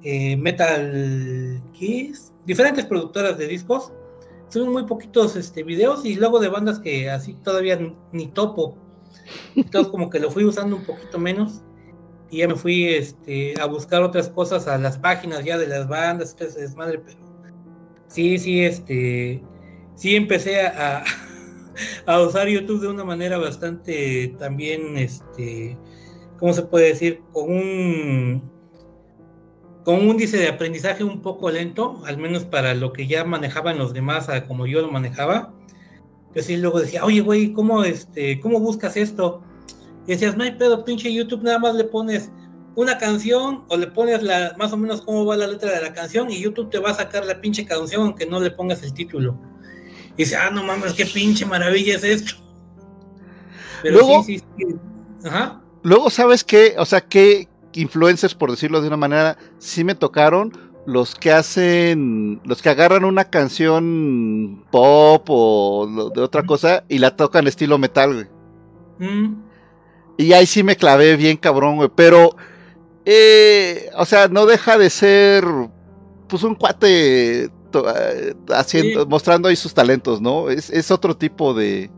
eh, 0.03 0.37
Metal 0.37 1.63
Kiss, 1.71 2.33
diferentes 2.45 2.85
productoras 2.85 3.37
de 3.37 3.47
discos, 3.47 3.93
suben 4.49 4.71
muy 4.71 4.85
poquitos 4.85 5.35
este, 5.35 5.63
videos 5.63 6.05
y 6.05 6.15
luego 6.15 6.39
de 6.39 6.49
bandas 6.49 6.79
que 6.79 7.09
así 7.09 7.35
todavía 7.35 7.79
ni 8.11 8.27
topo, 8.27 8.77
entonces 9.55 9.89
como 9.91 10.09
que 10.09 10.19
lo 10.19 10.29
fui 10.29 10.43
usando 10.43 10.75
un 10.75 10.83
poquito 10.83 11.17
menos 11.19 11.61
y 12.31 12.39
ya 12.39 12.47
me 12.47 12.55
fui 12.55 12.85
este, 12.85 13.59
a 13.59 13.65
buscar 13.65 14.03
otras 14.03 14.29
cosas 14.29 14.67
a 14.67 14.77
las 14.77 14.97
páginas 14.97 15.43
ya 15.45 15.57
de 15.57 15.67
las 15.67 15.87
bandas, 15.87 16.35
ese 16.39 16.59
desmadre, 16.59 16.99
pero 16.99 17.28
sí, 18.09 18.37
sí, 18.37 18.61
este, 18.61 19.41
sí 19.95 20.15
empecé 20.15 20.61
a, 20.61 21.03
a 22.05 22.21
usar 22.21 22.47
YouTube 22.47 22.81
de 22.81 22.87
una 22.89 23.05
manera 23.05 23.37
bastante 23.37 24.35
también, 24.37 24.97
este, 24.97 25.77
¿cómo 26.37 26.53
se 26.53 26.63
puede 26.63 26.87
decir? 26.87 27.21
Con 27.31 27.51
un, 27.51 28.51
con 29.85 29.95
un 29.95 30.07
índice 30.09 30.37
de 30.37 30.49
aprendizaje 30.49 31.03
un 31.03 31.21
poco 31.21 31.49
lento, 31.49 32.01
al 32.05 32.17
menos 32.17 32.43
para 32.45 32.73
lo 32.73 32.91
que 32.93 33.07
ya 33.07 33.23
manejaban 33.23 33.77
los 33.77 33.93
demás, 33.93 34.27
como 34.47 34.65
yo 34.65 34.81
lo 34.81 34.91
manejaba. 34.91 35.53
Yo 36.35 36.43
sí 36.43 36.57
luego 36.57 36.79
decía, 36.79 37.03
oye, 37.03 37.21
güey, 37.21 37.53
¿cómo, 37.53 37.83
este, 37.83 38.39
¿cómo 38.39 38.59
buscas 38.59 38.97
esto? 38.97 39.41
Y 40.05 40.11
decías, 40.11 40.37
no 40.37 40.43
hay 40.43 40.51
pedo, 40.51 40.85
pinche 40.85 41.11
YouTube, 41.11 41.43
nada 41.43 41.59
más 41.59 41.75
le 41.75 41.85
pones 41.85 42.31
una 42.79 42.97
canción 42.97 43.63
o 43.67 43.77
le 43.77 43.87
pones 43.87 44.23
la, 44.23 44.55
más 44.57 44.71
o 44.73 44.77
menos 44.77 45.01
cómo 45.01 45.25
va 45.25 45.37
la 45.37 45.47
letra 45.47 45.71
de 45.71 45.81
la 45.81 45.93
canción 45.93 46.29
y 46.31 46.41
YouTube 46.41 46.69
te 46.69 46.79
va 46.79 46.91
a 46.91 46.95
sacar 46.95 47.25
la 47.25 47.41
pinche 47.41 47.65
canción 47.65 48.01
aunque 48.03 48.25
no 48.25 48.39
le 48.39 48.51
pongas 48.51 48.83
el 48.83 48.93
título. 48.93 49.37
Y 50.15 50.23
dice, 50.23 50.35
ah, 50.35 50.49
no 50.49 50.63
mames, 50.63 50.93
qué 50.93 51.05
pinche 51.05 51.45
maravilla 51.45 51.95
es 51.95 52.03
esto. 52.03 52.33
Pero 53.81 53.99
Luego- 53.99 54.23
sí, 54.23 54.39
sí, 54.39 54.45
sí. 54.57 54.75
Ajá. 55.25 55.61
Luego, 55.83 56.09
¿sabes 56.09 56.43
qué? 56.43 56.75
O 56.77 56.85
sea, 56.85 57.01
qué 57.01 57.47
influencers, 57.73 58.35
por 58.35 58.51
decirlo 58.51 58.81
de 58.81 58.87
una 58.87 58.97
manera, 58.97 59.37
sí 59.59 59.83
me 59.83 59.95
tocaron 59.95 60.51
los 60.85 61.15
que 61.15 61.31
hacen, 61.31 62.41
los 62.43 62.61
que 62.61 62.69
agarran 62.69 63.05
una 63.05 63.25
canción 63.25 64.65
pop 64.71 65.25
o 65.29 66.11
de 66.13 66.21
otra 66.21 66.43
cosa 66.43 66.83
y 66.89 66.97
la 66.97 67.15
tocan 67.15 67.47
estilo 67.47 67.77
metal, 67.77 68.13
güey. 68.13 69.11
Mm. 69.11 69.49
Y 70.17 70.33
ahí 70.33 70.45
sí 70.45 70.63
me 70.63 70.75
clavé 70.75 71.15
bien 71.15 71.37
cabrón, 71.37 71.77
güey. 71.77 71.89
Pero, 71.95 72.35
eh, 73.11 73.89
o 73.97 74.05
sea, 74.05 74.27
no 74.27 74.45
deja 74.45 74.77
de 74.77 74.89
ser, 74.91 75.43
pues, 76.27 76.43
un 76.43 76.53
cuate 76.55 77.45
eh, 77.45 77.49
haciendo, 78.49 79.01
Sí. 79.03 79.07
mostrando 79.09 79.47
ahí 79.47 79.55
sus 79.55 79.73
talentos, 79.73 80.21
¿no? 80.21 80.49
Es, 80.49 80.69
es 80.69 80.91
otro 80.91 81.15
tipo 81.17 81.53
de, 81.55 81.89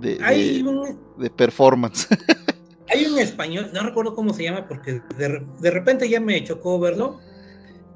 de, 0.00 0.16
de- 0.16 0.24
Hay 0.24 0.62
un, 0.62 0.98
de 1.16 1.30
performance. 1.30 2.08
Hay 2.90 3.04
un 3.06 3.18
español, 3.18 3.70
no 3.74 3.82
recuerdo 3.82 4.14
cómo 4.14 4.32
se 4.34 4.44
llama, 4.44 4.66
porque 4.68 5.00
de, 5.16 5.44
de 5.60 5.70
repente 5.70 6.08
ya 6.08 6.20
me 6.20 6.42
chocó 6.44 6.78
verlo, 6.78 7.20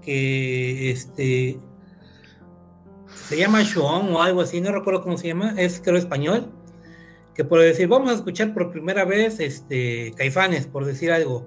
que 0.02 0.90
este 0.90 1.58
se 3.28 3.36
llama 3.38 3.64
Sean 3.64 4.12
o 4.12 4.20
algo 4.22 4.40
así, 4.42 4.60
no 4.60 4.72
recuerdo 4.72 5.02
cómo 5.02 5.16
se 5.16 5.28
llama, 5.28 5.54
es 5.56 5.80
creo 5.82 5.96
español, 5.96 6.50
que 7.34 7.44
por 7.44 7.60
decir, 7.60 7.88
vamos 7.88 8.10
a 8.10 8.14
escuchar 8.14 8.52
por 8.52 8.70
primera 8.70 9.04
vez 9.06 9.40
este 9.40 10.12
Caifanes, 10.16 10.66
por 10.66 10.84
decir 10.84 11.10
algo, 11.12 11.46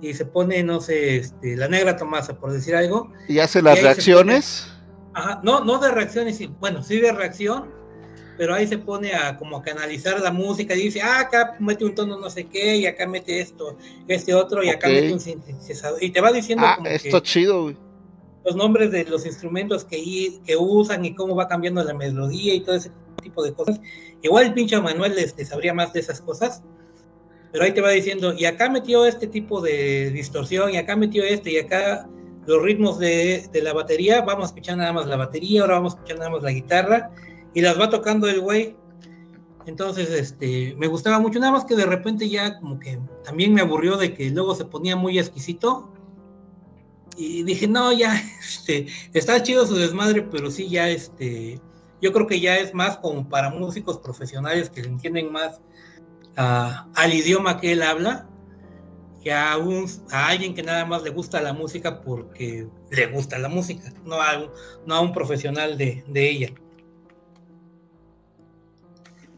y 0.00 0.14
se 0.14 0.24
pone, 0.24 0.62
no 0.62 0.80
sé, 0.80 1.16
este, 1.16 1.56
la 1.56 1.68
negra 1.68 1.96
Tomasa, 1.96 2.38
por 2.38 2.52
decir 2.52 2.74
algo, 2.74 3.12
y 3.28 3.38
hace 3.38 3.60
Y 3.60 3.62
las 3.62 3.78
se 3.78 3.82
reacciones. 3.82 4.68
Ajá, 5.12 5.40
no, 5.42 5.64
no 5.64 5.78
de 5.78 5.90
reacciones, 5.90 6.36
sí, 6.36 6.50
bueno, 6.60 6.82
sí 6.82 7.00
de 7.00 7.12
reacción, 7.12 7.70
pero 8.38 8.54
ahí 8.54 8.66
se 8.66 8.78
pone 8.78 9.12
a 9.14 9.36
como 9.36 9.58
a 9.58 9.62
canalizar 9.62 10.18
la 10.20 10.32
música 10.32 10.74
y 10.74 10.82
dice, 10.84 11.02
ah, 11.02 11.20
acá 11.20 11.56
mete 11.58 11.84
un 11.84 11.94
tono 11.94 12.18
no 12.18 12.30
sé 12.30 12.44
qué, 12.46 12.76
y 12.76 12.86
acá 12.86 13.06
mete 13.06 13.40
esto, 13.40 13.76
este 14.08 14.34
otro, 14.34 14.62
y 14.62 14.70
acá 14.70 14.88
mete 14.88 15.12
un 15.12 15.20
sintetizador, 15.20 16.02
y 16.02 16.10
te 16.10 16.20
va 16.20 16.32
diciendo 16.32 16.64
Ah, 16.66 16.76
como 16.76 16.88
esto 16.88 17.20
que 17.22 17.28
chido, 17.28 17.62
güey. 17.64 17.76
los 18.44 18.56
nombres 18.56 18.90
de 18.92 19.04
los 19.04 19.26
instrumentos 19.26 19.84
que, 19.84 20.40
que 20.46 20.56
usan 20.56 21.04
y 21.04 21.14
cómo 21.14 21.34
va 21.34 21.48
cambiando 21.48 21.84
la 21.84 21.92
melodía 21.92 22.54
y 22.54 22.60
todo 22.60 22.76
ese 22.76 22.90
tipo 23.22 23.42
de 23.42 23.52
cosas. 23.52 23.80
Igual 24.22 24.46
el 24.46 24.54
pinche 24.54 24.80
Manuel 24.80 25.18
este, 25.18 25.44
sabría 25.44 25.74
más 25.74 25.92
de 25.92 26.00
esas 26.00 26.20
cosas, 26.22 26.62
pero 27.52 27.64
ahí 27.64 27.72
te 27.72 27.80
va 27.80 27.90
diciendo, 27.90 28.32
y 28.36 28.44
acá 28.44 28.68
metió 28.70 29.06
este 29.06 29.26
tipo 29.26 29.60
de 29.60 30.10
distorsión, 30.10 30.72
y 30.72 30.76
acá 30.76 30.96
metió 30.96 31.24
este, 31.24 31.52
y 31.52 31.58
acá 31.58 32.08
los 32.46 32.62
ritmos 32.62 32.98
de, 32.98 33.48
de 33.52 33.62
la 33.62 33.72
batería, 33.72 34.22
vamos 34.22 34.44
a 34.44 34.46
escuchar 34.46 34.76
nada 34.76 34.92
más 34.92 35.06
la 35.06 35.16
batería, 35.16 35.62
ahora 35.62 35.74
vamos 35.74 35.94
a 35.94 35.96
escuchar 35.96 36.18
nada 36.18 36.30
más 36.30 36.42
la 36.42 36.50
guitarra, 36.50 37.10
y 37.54 37.60
las 37.60 37.78
va 37.78 37.90
tocando 37.90 38.28
el 38.28 38.40
güey. 38.40 38.76
Entonces, 39.66 40.10
este, 40.10 40.74
me 40.78 40.86
gustaba 40.86 41.20
mucho, 41.20 41.38
nada 41.38 41.52
más 41.52 41.64
que 41.64 41.76
de 41.76 41.86
repente 41.86 42.28
ya 42.28 42.58
como 42.58 42.78
que 42.78 42.98
también 43.24 43.52
me 43.52 43.60
aburrió 43.60 43.96
de 43.96 44.14
que 44.14 44.30
luego 44.30 44.54
se 44.54 44.64
ponía 44.64 44.96
muy 44.96 45.18
exquisito. 45.18 45.92
Y 47.16 47.42
dije, 47.42 47.68
no, 47.68 47.92
ya, 47.92 48.14
este, 48.40 48.86
está 49.12 49.42
chido 49.42 49.66
su 49.66 49.74
desmadre, 49.74 50.22
pero 50.22 50.50
sí, 50.50 50.68
ya, 50.68 50.88
este, 50.88 51.60
yo 52.00 52.12
creo 52.12 52.26
que 52.26 52.40
ya 52.40 52.56
es 52.56 52.72
más 52.72 52.96
como 52.98 53.28
para 53.28 53.50
músicos 53.50 53.98
profesionales 53.98 54.70
que 54.70 54.80
entienden 54.80 55.30
más 55.30 55.60
al 56.40 57.12
idioma 57.12 57.60
que 57.60 57.72
él 57.72 57.82
habla, 57.82 58.26
que 59.22 59.32
a, 59.32 59.58
un, 59.58 59.86
alguien 60.10 60.54
que 60.54 60.62
nada 60.62 60.86
más 60.86 61.02
le 61.02 61.10
gusta 61.10 61.42
la 61.42 61.52
música 61.52 62.00
porque 62.00 62.66
le 62.90 63.06
gusta 63.08 63.38
la 63.38 63.48
música, 63.48 63.92
no 64.04 64.16
a 64.94 65.00
un, 65.00 65.12
profesional 65.12 65.76
de, 65.76 66.02
ella. 66.14 66.48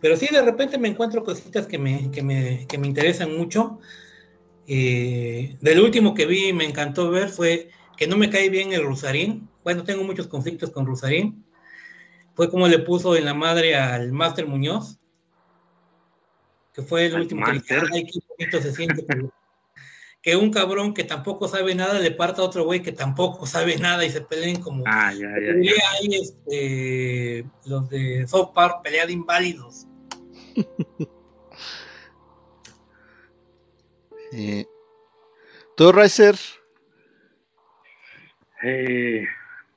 Pero 0.00 0.16
sí, 0.16 0.28
de 0.30 0.42
repente 0.42 0.78
me 0.78 0.88
encuentro 0.88 1.24
cositas 1.24 1.66
que 1.66 1.78
me, 1.78 2.66
interesan 2.84 3.36
mucho. 3.36 3.80
Eh, 4.68 5.56
del 5.60 5.80
último 5.80 6.14
que 6.14 6.26
vi 6.26 6.48
y 6.48 6.52
me 6.52 6.64
encantó 6.64 7.10
ver 7.10 7.30
fue 7.30 7.70
que 7.96 8.06
no 8.06 8.16
me 8.16 8.30
cae 8.30 8.48
bien 8.48 8.72
el 8.72 8.84
Rusarín. 8.84 9.48
Bueno, 9.64 9.82
tengo 9.82 10.04
muchos 10.04 10.28
conflictos 10.28 10.70
con 10.70 10.86
Rusarín. 10.86 11.44
Fue 12.34 12.48
como 12.48 12.68
le 12.68 12.78
puso 12.78 13.16
en 13.16 13.24
la 13.24 13.34
madre 13.34 13.74
al 13.74 14.12
Master 14.12 14.46
Muñoz, 14.46 15.01
que 16.74 16.82
fue 16.82 17.06
el 17.06 17.14
Al 17.16 17.20
último 17.22 17.44
que 17.44 17.52
dije, 17.52 17.74
ay, 17.92 18.04
qué 18.06 18.18
bonito 18.28 18.60
se 18.62 18.72
siente. 18.72 19.06
que- 19.06 19.28
que 20.22 20.36
un 20.36 20.52
cabrón 20.52 20.94
que 20.94 21.02
tampoco 21.04 21.48
sabe 21.48 21.74
nada 21.74 21.98
le 21.98 22.12
parta 22.12 22.42
a 22.42 22.44
otro 22.44 22.64
güey 22.64 22.80
que 22.80 22.92
tampoco 22.92 23.44
sabe 23.44 23.76
nada 23.78 24.04
y 24.04 24.10
se 24.10 24.20
peleen 24.20 24.60
como 24.62 24.84
Ah, 24.86 25.12
ya, 25.12 25.20
ya, 25.20 25.52
diría 25.52 25.72
ya. 25.76 25.90
ahí 25.98 26.14
este, 26.14 27.44
los 27.66 27.88
de 27.90 28.24
South 28.28 28.52
Park, 28.54 28.82
pelea 28.84 29.04
de 29.06 29.12
inválidos. 29.14 29.86
Eh, 34.34 34.64
¿Tú, 35.76 35.92
Riser? 35.92 36.36
Eh, 38.62 39.26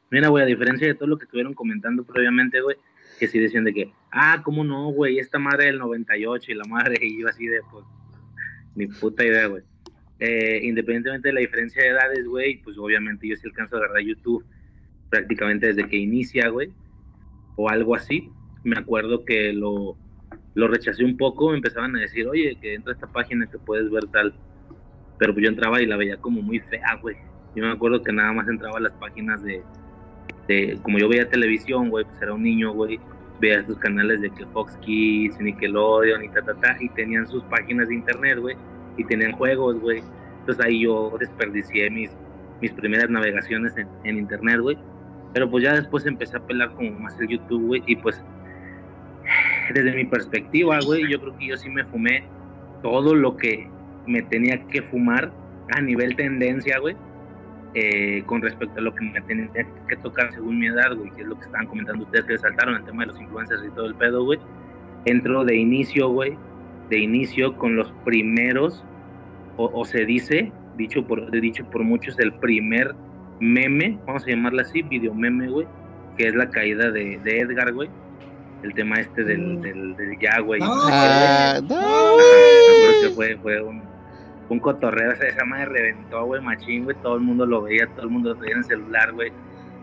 mira, 0.10 0.30
güey, 0.30 0.44
a 0.44 0.48
diferencia 0.48 0.88
de 0.88 0.96
todo 0.96 1.08
lo 1.08 1.18
que 1.18 1.26
estuvieron 1.26 1.54
comentando 1.54 2.04
previamente, 2.06 2.62
güey, 2.62 2.78
que 3.16 3.28
sí 3.28 3.40
decían 3.40 3.64
de 3.64 3.74
que, 3.74 3.92
ah, 4.12 4.42
¿cómo 4.44 4.64
no, 4.64 4.90
güey? 4.90 5.20
Esta 5.20 5.40
madre 5.40 5.66
del 5.66 5.80
98 5.80 6.52
y 6.52 6.56
la 6.56 6.66
madre, 6.66 6.98
y 7.02 7.22
yo 7.22 7.28
así 7.28 7.46
de, 7.48 7.60
pues, 7.72 7.86
ni 8.76 8.88
puta 8.88 9.26
idea, 9.26 9.48
güey. 9.48 9.64
Eh, 10.20 10.62
independientemente 10.64 11.30
de 11.30 11.34
la 11.34 11.42
diferencia 11.42 11.84
de 11.84 11.90
edades, 11.90 12.26
güey, 12.26 12.62
pues 12.62 12.78
obviamente 12.78 13.28
yo 13.28 13.36
sí 13.36 13.48
alcanzo 13.48 13.76
a 13.76 13.80
agarrar 13.80 14.02
YouTube 14.02 14.46
prácticamente 15.10 15.68
desde 15.68 15.88
que 15.88 15.98
inicia, 15.98 16.50
güey, 16.50 16.72
o 17.56 17.70
algo 17.70 17.96
así. 17.96 18.30
Me 18.64 18.78
acuerdo 18.78 19.26
que 19.26 19.54
lo, 19.54 19.98
lo 20.54 20.68
rechacé 20.68 21.04
un 21.04 21.18
poco, 21.18 21.50
me 21.50 21.58
empezaban 21.58 21.96
a 21.96 22.00
decir, 22.00 22.28
oye, 22.28 22.58
que 22.62 22.74
entra 22.74 22.94
a 22.94 22.96
esta 22.96 23.08
página 23.08 23.48
que 23.48 23.60
puedes 23.60 23.90
ver 23.92 24.06
tal. 24.08 24.34
Pero 25.18 25.34
pues 25.34 25.44
yo 25.44 25.50
entraba 25.50 25.82
y 25.82 25.86
la 25.86 25.98
veía 25.98 26.18
como 26.18 26.42
muy 26.42 26.60
fea, 26.60 26.96
güey. 27.02 27.16
Yo 27.56 27.64
me 27.64 27.72
acuerdo 27.72 28.04
que 28.04 28.12
nada 28.12 28.34
más 28.34 28.48
entraba 28.48 28.78
a 28.78 28.82
las 28.82 28.94
páginas 28.94 29.42
de, 29.44 29.62
de 30.48 30.80
como 30.84 30.98
yo 30.98 31.10
veía 31.10 31.30
televisión, 31.30 31.90
güey, 31.90 32.06
pues 32.06 32.22
era 32.22 32.34
un 32.34 32.44
niño, 32.44 32.74
güey, 32.74 33.00
veía 33.40 33.60
estos 33.60 33.78
canales 33.80 34.22
de 34.22 34.30
que 34.30 34.46
Fox 34.48 34.78
Kids, 34.78 35.40
Nickelodeon 35.40 36.24
y 36.24 36.30
ta, 36.30 36.42
ta, 36.42 36.54
ta, 36.56 36.78
y 36.80 36.90
tenían 36.90 37.28
sus 37.28 37.44
páginas 37.46 37.88
de 37.88 37.96
internet, 37.96 38.40
güey, 38.40 38.56
y 38.98 39.04
tenían 39.06 39.34
juegos, 39.34 39.80
güey. 39.80 40.02
Entonces 40.40 40.64
ahí 40.64 40.82
yo 40.82 41.16
desperdicié 41.20 41.90
mis, 41.90 42.12
mis 42.62 42.72
primeras 42.74 43.10
navegaciones 43.10 43.76
en, 43.78 43.88
en 44.04 44.18
internet, 44.18 44.60
güey. 44.60 44.78
Pero 45.34 45.50
pues 45.50 45.64
ya 45.64 45.74
después 45.74 46.06
empecé 46.06 46.38
a 46.38 46.40
pelar 46.40 46.72
como 46.76 46.92
más 46.92 47.20
el 47.20 47.28
YouTube, 47.28 47.66
güey, 47.66 47.84
y 47.88 47.96
pues 47.96 48.24
desde 49.74 49.94
mi 49.94 50.06
perspectiva, 50.06 50.80
güey, 50.86 51.10
yo 51.10 51.20
creo 51.20 51.38
que 51.38 51.48
yo 51.48 51.58
sí 51.58 51.70
me 51.70 51.84
fumé 51.86 52.24
todo 52.82 53.16
lo 53.16 53.36
que 53.36 53.68
me 54.06 54.22
tenía 54.22 54.64
que 54.68 54.82
fumar 54.84 55.32
a 55.76 55.82
nivel 55.82 56.16
tendencia, 56.16 56.80
güey, 56.80 56.96
eh, 57.76 58.24
con 58.26 58.42
respecto 58.42 58.80
a 58.80 58.82
lo 58.82 58.96
que 58.96 59.04
me 59.04 59.22
tenía 59.22 59.50
que 59.88 59.98
tocar 59.98 60.32
según 60.34 60.60
mi 60.60 60.68
edad, 60.68 60.96
güey, 60.96 61.12
que 61.12 61.22
es 61.24 61.28
lo 61.28 61.38
que 61.38 61.46
estaban 61.46 61.68
comentando 61.68 62.06
ustedes 62.06 62.26
que 62.26 62.38
saltaron 62.38 62.76
el 62.76 62.86
tema 62.86 63.04
de 63.04 63.08
los 63.08 63.22
influencers 63.22 63.64
y 63.66 63.70
todo 63.72 63.88
el 63.88 63.96
pedo, 63.96 64.24
güey. 64.24 64.40
Entro 65.04 65.44
de 65.44 65.58
inicio, 65.58 66.10
güey, 66.10 66.38
de 66.90 67.00
inicio 67.00 67.58
con 67.58 67.76
los 67.76 67.92
primeros, 68.06 68.82
o, 69.58 69.70
o 69.74 69.84
se 69.84 70.06
dice, 70.06 70.54
dicho 70.78 71.06
por, 71.06 71.30
dicho 71.32 71.66
por 71.70 71.84
muchos, 71.84 72.18
el 72.20 72.34
primer 72.36 72.96
meme, 73.42 74.00
vamos 74.08 74.24
a 74.26 74.30
llamarla 74.30 74.62
así, 74.62 74.82
video 74.82 75.14
meme, 75.14 75.50
güey, 75.50 75.68
que 76.18 76.28
es 76.28 76.36
la 76.36 76.50
caída 76.50 76.92
de, 76.92 77.20
de 77.26 77.40
Edgar, 77.42 77.74
güey. 77.74 77.90
El 78.64 78.74
tema 78.74 78.96
este 78.96 79.24
del, 79.24 79.62
del, 79.62 79.96
del 79.98 80.18
ya, 80.20 80.40
güey. 80.40 80.62
Ah, 80.64 81.60
no. 81.62 82.18
Me 82.18 82.88
acuerdo 82.88 83.02
que 83.02 83.10
fue, 83.14 83.38
fue 83.42 83.62
un, 83.62 83.84
un 84.50 84.60
cotorreo, 84.60 85.10
o 85.10 85.14
esa 85.14 85.46
madre 85.46 85.66
reventó, 85.66 86.26
güey, 86.26 86.42
machín, 86.42 86.84
güey, 86.84 86.96
todo 87.02 87.16
el 87.16 87.22
mundo 87.22 87.46
lo 87.46 87.64
veía, 87.64 87.88
todo 87.88 88.04
el 88.04 88.10
mundo 88.10 88.34
lo 88.34 88.40
veía 88.40 88.54
en 88.54 88.60
el 88.60 88.66
celular, 88.66 89.12
güey, 89.14 89.32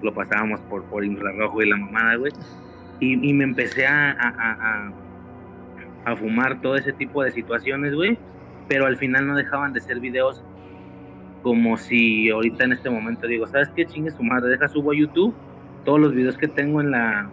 lo 0.02 0.14
pasábamos 0.14 0.60
por, 0.62 0.84
por 0.84 1.04
infrarrojo 1.04 1.62
y 1.62 1.70
la 1.70 1.76
mamada, 1.76 2.16
güey, 2.16 2.32
y, 3.00 3.28
y 3.28 3.32
me 3.32 3.44
empecé 3.44 3.86
a, 3.86 4.12
a, 4.12 4.28
a, 4.28 4.92
a, 6.04 6.16
fumar 6.16 6.60
todo 6.60 6.76
ese 6.76 6.92
tipo 6.92 7.22
de 7.22 7.32
situaciones, 7.32 7.94
güey, 7.94 8.16
pero 8.68 8.86
al 8.86 8.96
final 8.96 9.26
no 9.26 9.34
dejaban 9.34 9.72
de 9.72 9.80
ser 9.80 9.98
videos 9.98 10.44
como 11.42 11.76
si 11.76 12.30
ahorita 12.30 12.64
en 12.64 12.72
este 12.72 12.88
momento 12.88 13.26
digo, 13.26 13.46
¿sabes 13.48 13.68
qué? 13.74 13.84
Chingue 13.84 14.12
su 14.12 14.22
madre, 14.22 14.50
deja 14.50 14.68
subo 14.68 14.92
a 14.92 14.94
YouTube 14.94 15.34
todos 15.84 15.98
los 15.98 16.14
videos 16.14 16.38
que 16.38 16.46
tengo 16.46 16.80
en 16.80 16.92
la, 16.92 17.28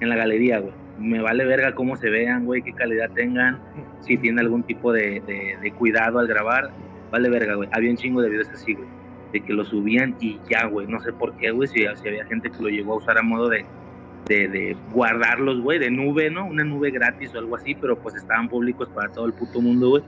en 0.00 0.08
la 0.08 0.16
galería, 0.16 0.58
güey. 0.58 0.83
Me 0.98 1.20
vale 1.20 1.44
verga 1.44 1.74
cómo 1.74 1.96
se 1.96 2.08
vean, 2.08 2.44
güey, 2.44 2.62
qué 2.62 2.72
calidad 2.72 3.10
tengan, 3.10 3.58
si 4.00 4.16
tiene 4.16 4.40
algún 4.40 4.62
tipo 4.62 4.92
de, 4.92 5.20
de, 5.26 5.56
de 5.60 5.72
cuidado 5.72 6.18
al 6.18 6.28
grabar, 6.28 6.70
vale 7.10 7.28
verga, 7.28 7.54
güey. 7.54 7.68
Había 7.72 7.90
un 7.90 7.96
chingo 7.96 8.22
de 8.22 8.30
videos 8.30 8.48
así, 8.50 8.74
güey, 8.74 8.88
de 9.32 9.40
que 9.40 9.52
lo 9.52 9.64
subían 9.64 10.16
y 10.20 10.38
ya, 10.48 10.66
güey, 10.66 10.86
no 10.86 11.00
sé 11.00 11.12
por 11.12 11.36
qué, 11.36 11.50
güey, 11.50 11.68
si, 11.68 11.80
si 11.80 12.08
había 12.08 12.24
gente 12.26 12.50
que 12.50 12.62
lo 12.62 12.68
llegó 12.68 12.94
a 12.94 12.96
usar 12.98 13.18
a 13.18 13.22
modo 13.22 13.48
de, 13.48 13.64
de, 14.26 14.48
de 14.48 14.76
guardarlos, 14.92 15.60
güey, 15.60 15.78
de 15.78 15.90
nube, 15.90 16.30
¿no? 16.30 16.46
Una 16.46 16.64
nube 16.64 16.90
gratis 16.90 17.34
o 17.34 17.38
algo 17.38 17.56
así, 17.56 17.74
pero 17.74 17.98
pues 17.98 18.14
estaban 18.14 18.48
públicos 18.48 18.88
para 18.94 19.10
todo 19.10 19.26
el 19.26 19.32
puto 19.32 19.60
mundo, 19.60 19.90
güey. 19.90 20.02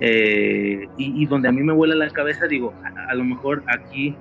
Eh, 0.00 0.88
y, 0.96 1.22
y, 1.22 1.26
donde 1.26 1.48
a 1.48 1.52
mí 1.52 1.62
me 1.62 1.72
vuela 1.72 1.94
la 1.94 2.10
cabeza, 2.10 2.46
digo, 2.46 2.74
a, 2.82 3.10
a, 3.10 3.14
lo 3.14 3.24
mejor 3.24 3.62
aquí 3.68 4.16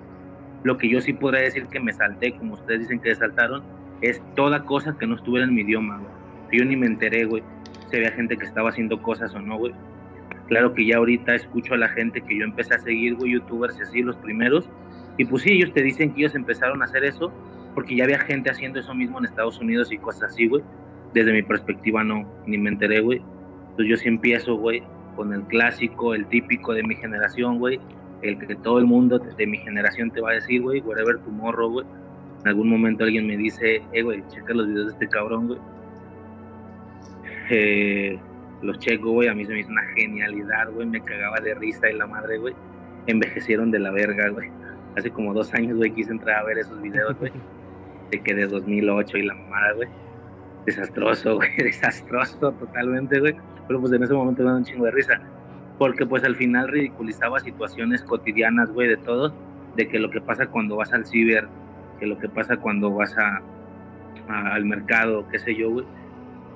lo 0.64 0.78
que 0.78 0.88
yo 0.88 1.02
sí 1.02 1.14
podría 1.14 1.42
decir 1.42 1.66
que 1.68 1.80
me 1.80 1.92
salté, 1.92 2.34
como 2.34 2.54
ustedes 2.54 2.82
dicen 2.82 3.00
que 3.00 3.16
saltaron, 3.16 3.64
es 4.02 4.22
toda 4.36 4.64
cosa 4.64 4.98
que 4.98 5.08
no 5.08 5.16
estuviera 5.16 5.48
en 5.48 5.54
mi 5.54 5.62
idioma. 5.62 6.02
Yo 6.52 6.66
ni 6.66 6.76
me 6.76 6.88
enteré, 6.88 7.26
güey, 7.26 7.44
si 7.90 7.98
había 7.98 8.12
gente 8.12 8.38
que 8.38 8.46
estaba 8.46 8.70
haciendo 8.70 9.02
cosas 9.02 9.34
o 9.36 9.40
no, 9.40 9.58
güey. 9.58 9.74
Claro 10.48 10.74
que 10.74 10.86
ya 10.86 10.98
ahorita 10.98 11.36
escucho 11.36 11.76
a 11.76 11.78
la 11.78 11.90
gente 11.90 12.22
que 12.22 12.38
yo 12.38 12.44
empecé 12.44 12.76
a 12.76 12.80
seguir, 12.80 13.16
güey, 13.16 13.34
youtubers 13.34 13.78
y 13.80 13.84
así, 13.84 14.02
los 14.02 14.18
primeros. 14.18 14.68
Y 15.18 15.26
pues 15.26 15.44
sí, 15.44 15.54
ellos 15.54 15.74
te 15.74 15.82
dicen 15.82 16.14
que 16.14 16.22
ellos 16.22 16.36
empezaron 16.36 16.82
a 16.82 16.86
hacer 16.86 17.04
eso 17.06 17.32
porque 17.74 17.96
ya 17.96 18.04
había 18.04 18.20
gente 18.20 18.50
haciendo 18.50 18.80
eso 18.80 18.94
mismo 18.94 19.20
en 19.20 19.26
Estados 19.26 19.60
Unidos 19.60 19.92
y 19.92 19.98
cosas 19.98 20.32
así, 20.32 20.48
güey. 20.48 20.64
Desde 21.14 21.32
mi 21.32 21.44
perspectiva 21.44 22.04
no, 22.04 22.26
ni 22.46 22.58
me 22.58 22.70
enteré, 22.70 23.02
güey. 23.02 23.22
Entonces 23.72 23.88
yo 23.88 23.98
sí 23.98 24.08
empiezo, 24.08 24.56
güey, 24.56 24.84
con 25.16 25.34
el 25.34 25.44
clásico, 25.44 26.14
el 26.14 26.26
típico 26.28 26.74
de 26.74 26.84
mi 26.84 26.96
generación, 26.96 27.60
güey. 27.60 27.80
El 28.22 28.38
que 28.38 28.56
todo 28.56 28.80
el 28.80 28.86
mundo 28.86 29.20
de 29.20 29.48
mi 29.48 29.58
generación 29.58 30.12
te 30.12 30.22
va 30.22 30.32
a 30.32 30.34
decir, 30.34 30.62
güey, 30.62 30.82
whatever 30.82 31.18
tomorrow, 31.20 31.72
güey. 31.72 31.86
En 32.42 32.48
algún 32.48 32.70
momento 32.70 33.04
alguien 33.04 33.28
me 33.28 33.38
dice, 33.38 33.84
eh, 33.92 34.02
güey, 34.02 34.24
checa 34.30 34.54
los 34.54 34.68
videos 34.68 34.88
de 34.88 34.94
este 34.94 35.08
cabrón, 35.10 35.48
güey. 35.48 35.60
Eh, 37.52 38.20
los 38.62 38.80
checo, 38.80 39.12
güey, 39.12 39.28
a 39.28 39.36
mí 39.36 39.46
se 39.46 39.54
me 39.54 39.60
hizo 39.60 39.70
una 39.70 39.84
genialidad, 39.96 40.72
güey, 40.72 40.88
me 40.88 41.02
cagaba 41.02 41.40
de 41.40 41.54
risa 41.56 41.90
y 41.90 41.98
la 41.98 42.08
madre, 42.08 42.38
güey. 42.38 42.56
Envejecieron 43.08 43.72
de 43.72 43.80
la 43.80 43.92
verga, 43.92 44.30
güey. 44.30 44.50
Hace 44.96 45.12
como 45.12 45.34
dos 45.34 45.54
años, 45.54 45.78
güey, 45.78 45.92
quise 45.92 46.12
entrar 46.12 46.38
a 46.38 46.44
ver 46.44 46.58
esos 46.58 46.82
videos, 46.82 47.18
güey. 47.20 47.32
De 48.12 48.20
que 48.20 48.34
de 48.34 48.46
2008 48.48 49.18
y 49.18 49.26
la 49.26 49.36
mamada, 49.36 49.74
güey. 49.74 49.90
Desastroso, 50.66 51.36
güey, 51.38 51.56
desastroso 51.58 52.52
totalmente, 52.52 53.20
güey. 53.20 53.36
Pero 53.68 53.80
pues 53.80 53.94
en 53.94 54.04
ese 54.04 54.14
momento 54.14 54.44
me 54.44 54.50
da 54.50 54.58
un 54.58 54.66
chingo 54.66 54.86
de 54.86 54.92
risa. 54.92 55.22
Porque 55.78 56.06
pues 56.06 56.24
al 56.24 56.36
final 56.36 56.68
ridiculizaba 56.68 57.40
situaciones 57.40 58.04
cotidianas, 58.04 58.72
güey, 58.72 58.90
de 58.90 58.98
todo. 58.98 59.34
De 59.76 59.88
que 59.88 59.98
lo 59.98 60.10
que 60.10 60.20
pasa 60.20 60.48
cuando 60.48 60.76
vas 60.76 60.92
al 60.92 61.06
ciber, 61.06 61.48
que 62.02 62.08
lo 62.08 62.18
que 62.18 62.28
pasa 62.28 62.58
cuando 62.58 62.92
vas 62.92 63.18
a, 63.18 63.42
a 64.28 64.56
al 64.56 64.66
mercado, 64.66 65.26
qué 65.30 65.40
sé 65.40 65.56
yo, 65.56 65.72
güey 65.72 65.86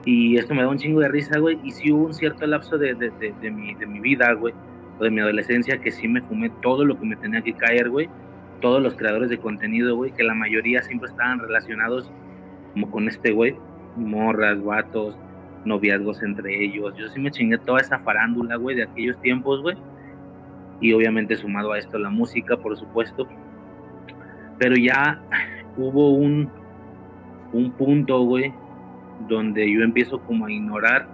y 0.06 0.38
esto 0.38 0.54
me 0.54 0.62
da 0.62 0.70
un 0.70 0.78
chingo 0.78 1.00
de 1.00 1.10
risa, 1.10 1.40
güey. 1.40 1.60
Y 1.64 1.72
sí 1.72 1.92
hubo 1.92 2.06
un 2.06 2.14
cierto 2.14 2.46
lapso 2.46 2.78
de, 2.78 2.94
de, 2.94 3.10
de, 3.20 3.34
de, 3.42 3.52
mi, 3.52 3.74
mi 3.74 4.00
vida, 4.00 4.32
güey, 4.34 4.54
o 5.00 5.04
de 5.04 5.10
mi 5.10 5.20
adolescencia, 5.20 5.80
que 5.80 5.92
sí 5.92 6.08
me 6.08 6.22
fumé 6.22 6.52
todo 6.62 6.86
lo 6.86 6.98
que 6.98 7.08
me 7.08 7.16
tenía 7.16 7.42
que 7.42 7.54
caer, 7.54 7.90
güey. 7.90 8.08
Todos 8.62 8.82
los 8.82 8.96
creadores 8.96 9.30
de 9.30 9.40
contenido, 9.40 9.96
güey, 9.96 10.12
que 10.12 10.24
la 10.24 10.36
mayoría 10.36 10.84
siempre 10.84 11.10
estaban 11.10 11.40
relacionados 11.40 12.10
como 12.74 12.92
con 12.92 13.08
este, 13.08 13.32
güey. 13.32 13.58
Morras, 13.96 14.64
vatos, 14.64 15.18
noviazgos 15.66 16.22
entre 16.22 16.64
ellos. 16.64 16.94
Yo 16.96 17.10
sí 17.10 17.20
me 17.20 17.32
chingué 17.32 17.58
toda 17.58 17.80
esa 17.80 17.98
farándula, 18.00 18.58
güey, 18.58 18.76
de 18.76 18.84
aquellos 18.84 19.20
tiempos, 19.22 19.64
güey. 19.64 19.76
Y 20.82 20.94
obviamente 20.94 21.36
sumado 21.36 21.72
a 21.72 21.80
esto 21.80 21.98
la 21.98 22.12
música, 22.12 22.58
por 22.58 22.78
supuesto. 22.78 23.28
Pero 24.58 24.76
ya 24.76 25.20
hubo 25.78 26.12
un, 26.12 26.50
un 27.54 27.72
punto, 27.72 28.22
güey, 28.24 28.54
donde 29.28 29.72
yo 29.72 29.82
empiezo 29.82 30.20
como 30.22 30.46
a 30.46 30.52
ignorar 30.52 31.08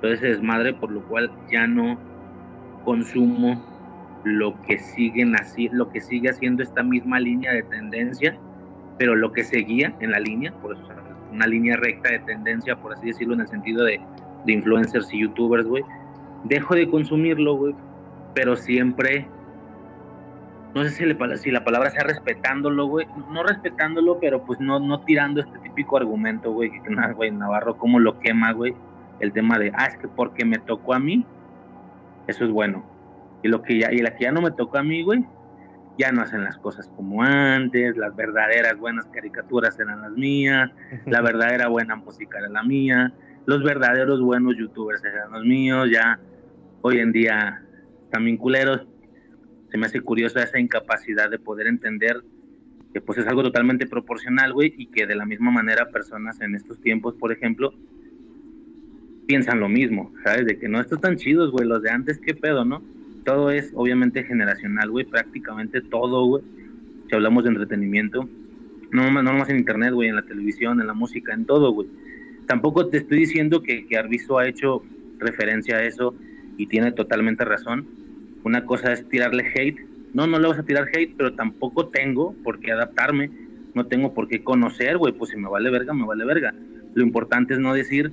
todo 0.00 0.12
ese 0.12 0.28
desmadre, 0.28 0.74
por 0.74 0.90
lo 0.90 1.02
cual 1.02 1.30
ya 1.50 1.66
no 1.66 1.98
consumo 2.84 3.64
lo 4.24 4.60
que 4.62 4.78
siguen 4.78 5.34
así, 5.36 5.68
lo 5.72 5.90
que 5.90 6.00
sigue 6.00 6.30
haciendo 6.30 6.62
esta 6.62 6.82
misma 6.82 7.20
línea 7.20 7.52
de 7.52 7.62
tendencia, 7.64 8.36
pero 8.98 9.14
lo 9.14 9.32
que 9.32 9.44
seguía 9.44 9.94
en 10.00 10.10
la 10.10 10.20
línea, 10.20 10.52
por 10.60 10.74
eso 10.76 10.88
una 11.32 11.46
línea 11.46 11.76
recta 11.76 12.10
de 12.10 12.18
tendencia, 12.20 12.76
por 12.76 12.92
así 12.92 13.08
decirlo, 13.08 13.34
en 13.34 13.40
el 13.40 13.48
sentido 13.48 13.84
de, 13.84 14.00
de 14.46 14.52
influencers 14.52 15.12
y 15.12 15.20
youtubers, 15.20 15.66
güey. 15.66 15.84
Dejo 16.44 16.74
de 16.74 16.88
consumirlo, 16.88 17.56
güey, 17.56 17.74
pero 18.34 18.56
siempre 18.56 19.28
no 20.74 20.84
sé 20.84 20.90
si, 20.90 21.04
le, 21.04 21.36
si, 21.38 21.50
la 21.50 21.64
palabra 21.64 21.90
sea 21.90 22.04
respetándolo, 22.04 22.86
güey, 22.86 23.06
no 23.32 23.42
respetándolo, 23.42 24.18
pero 24.20 24.44
pues 24.44 24.60
no, 24.60 24.78
no 24.78 25.00
tirando 25.00 25.40
este 25.40 25.58
típico 25.60 25.96
argumento, 25.96 26.52
güey, 26.52 26.70
que 26.70 26.90
nada, 26.90 27.12
güey, 27.12 27.30
Navarro, 27.30 27.76
cómo 27.76 27.98
lo 27.98 28.18
quema, 28.20 28.52
güey, 28.52 28.74
el 29.20 29.32
tema 29.32 29.58
de, 29.58 29.72
ah, 29.74 29.86
es 29.86 29.96
que 29.98 30.08
porque 30.08 30.44
me 30.44 30.58
tocó 30.58 30.94
a 30.94 30.98
mí, 30.98 31.26
eso 32.26 32.44
es 32.44 32.50
bueno. 32.50 32.84
Y 33.42 33.48
lo 33.48 33.62
que 33.62 33.78
ya, 33.78 33.92
y 33.92 33.98
la 33.98 34.14
que 34.16 34.24
ya 34.24 34.32
no 34.32 34.42
me 34.42 34.50
tocó 34.50 34.78
a 34.78 34.82
mí, 34.82 35.02
güey, 35.02 35.24
ya 35.96 36.12
no 36.12 36.22
hacen 36.22 36.44
las 36.44 36.56
cosas 36.58 36.88
como 36.94 37.22
antes, 37.22 37.96
las 37.96 38.14
verdaderas 38.14 38.78
buenas 38.78 39.06
caricaturas 39.06 39.78
eran 39.80 40.02
las 40.02 40.12
mías, 40.12 40.70
la 41.06 41.20
verdadera 41.20 41.68
buena 41.68 41.96
música 41.96 42.38
era 42.38 42.48
la 42.48 42.62
mía, 42.62 43.12
los 43.46 43.62
verdaderos 43.64 44.20
buenos 44.20 44.56
youtubers 44.56 45.02
eran 45.04 45.32
los 45.32 45.44
míos, 45.44 45.88
ya 45.90 46.20
hoy 46.82 47.00
en 47.00 47.12
día 47.12 47.62
también 48.10 48.36
culeros, 48.36 48.86
se 49.70 49.78
me 49.78 49.86
hace 49.86 50.00
curioso 50.00 50.38
esa 50.38 50.58
incapacidad 50.58 51.30
de 51.30 51.38
poder 51.38 51.66
entender 51.66 52.22
que 52.92 53.00
pues 53.00 53.18
es 53.18 53.26
algo 53.26 53.42
totalmente 53.42 53.86
proporcional, 53.86 54.52
güey, 54.52 54.74
y 54.76 54.86
que 54.86 55.06
de 55.06 55.14
la 55.14 55.26
misma 55.26 55.50
manera 55.50 55.90
personas 55.90 56.40
en 56.40 56.54
estos 56.54 56.80
tiempos, 56.80 57.14
por 57.14 57.32
ejemplo, 57.32 57.74
piensan 59.26 59.60
lo 59.60 59.68
mismo, 59.68 60.12
¿sabes? 60.24 60.46
De 60.46 60.58
que 60.58 60.68
no 60.68 60.80
están 60.80 61.00
tan 61.00 61.16
chidos, 61.16 61.50
güey, 61.52 61.68
los 61.68 61.82
de 61.82 61.90
antes, 61.90 62.18
¿qué 62.18 62.34
pedo, 62.34 62.64
no? 62.64 62.82
Todo 63.24 63.50
es 63.50 63.72
obviamente 63.74 64.24
generacional, 64.24 64.90
güey, 64.90 65.04
prácticamente 65.04 65.82
todo, 65.82 66.24
güey. 66.24 66.42
Si 67.08 67.14
hablamos 67.14 67.44
de 67.44 67.50
entretenimiento, 67.50 68.26
no, 68.90 69.10
no 69.10 69.22
nomás 69.22 69.50
en 69.50 69.58
internet, 69.58 69.92
güey, 69.92 70.08
en 70.08 70.16
la 70.16 70.22
televisión, 70.22 70.80
en 70.80 70.86
la 70.86 70.94
música, 70.94 71.34
en 71.34 71.44
todo, 71.44 71.72
güey. 71.72 71.88
Tampoco 72.46 72.88
te 72.88 72.96
estoy 72.96 73.18
diciendo 73.18 73.62
que, 73.62 73.86
que 73.86 73.98
Arviso 73.98 74.38
ha 74.38 74.48
hecho 74.48 74.82
referencia 75.18 75.76
a 75.76 75.84
eso 75.84 76.14
y 76.56 76.66
tiene 76.66 76.92
totalmente 76.92 77.44
razón, 77.44 77.86
una 78.48 78.64
cosa 78.64 78.92
es 78.92 79.08
tirarle 79.08 79.44
hate. 79.54 79.78
No, 80.14 80.26
no 80.26 80.38
le 80.38 80.48
vas 80.48 80.58
a 80.58 80.64
tirar 80.64 80.88
hate, 80.92 81.14
pero 81.16 81.34
tampoco 81.34 81.88
tengo 81.88 82.34
por 82.42 82.60
qué 82.60 82.72
adaptarme. 82.72 83.30
No 83.74 83.86
tengo 83.86 84.14
por 84.14 84.26
qué 84.26 84.42
conocer, 84.42 84.96
güey. 84.96 85.12
Pues 85.12 85.30
si 85.30 85.36
me 85.36 85.48
vale 85.48 85.70
verga, 85.70 85.92
me 85.92 86.06
vale 86.06 86.24
verga. 86.24 86.54
Lo 86.94 87.02
importante 87.04 87.54
es 87.54 87.60
no 87.60 87.74
decir, 87.74 88.10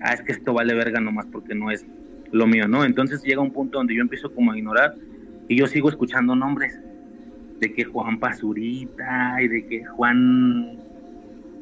ah, 0.00 0.14
es 0.14 0.22
que 0.22 0.32
esto 0.32 0.54
vale 0.54 0.74
verga 0.74 1.00
nomás 1.00 1.26
porque 1.26 1.54
no 1.54 1.70
es 1.70 1.84
lo 2.32 2.46
mío, 2.46 2.66
¿no? 2.66 2.84
Entonces 2.84 3.22
llega 3.22 3.40
un 3.40 3.52
punto 3.52 3.78
donde 3.78 3.94
yo 3.94 4.00
empiezo 4.00 4.32
como 4.34 4.52
a 4.52 4.58
ignorar 4.58 4.94
y 5.48 5.56
yo 5.56 5.66
sigo 5.66 5.88
escuchando 5.88 6.34
nombres 6.34 6.80
de 7.60 7.72
que 7.72 7.84
Juan 7.84 8.18
Pazurita 8.18 9.36
y 9.40 9.48
de 9.48 9.66
que 9.66 9.84
Juan 9.84 10.78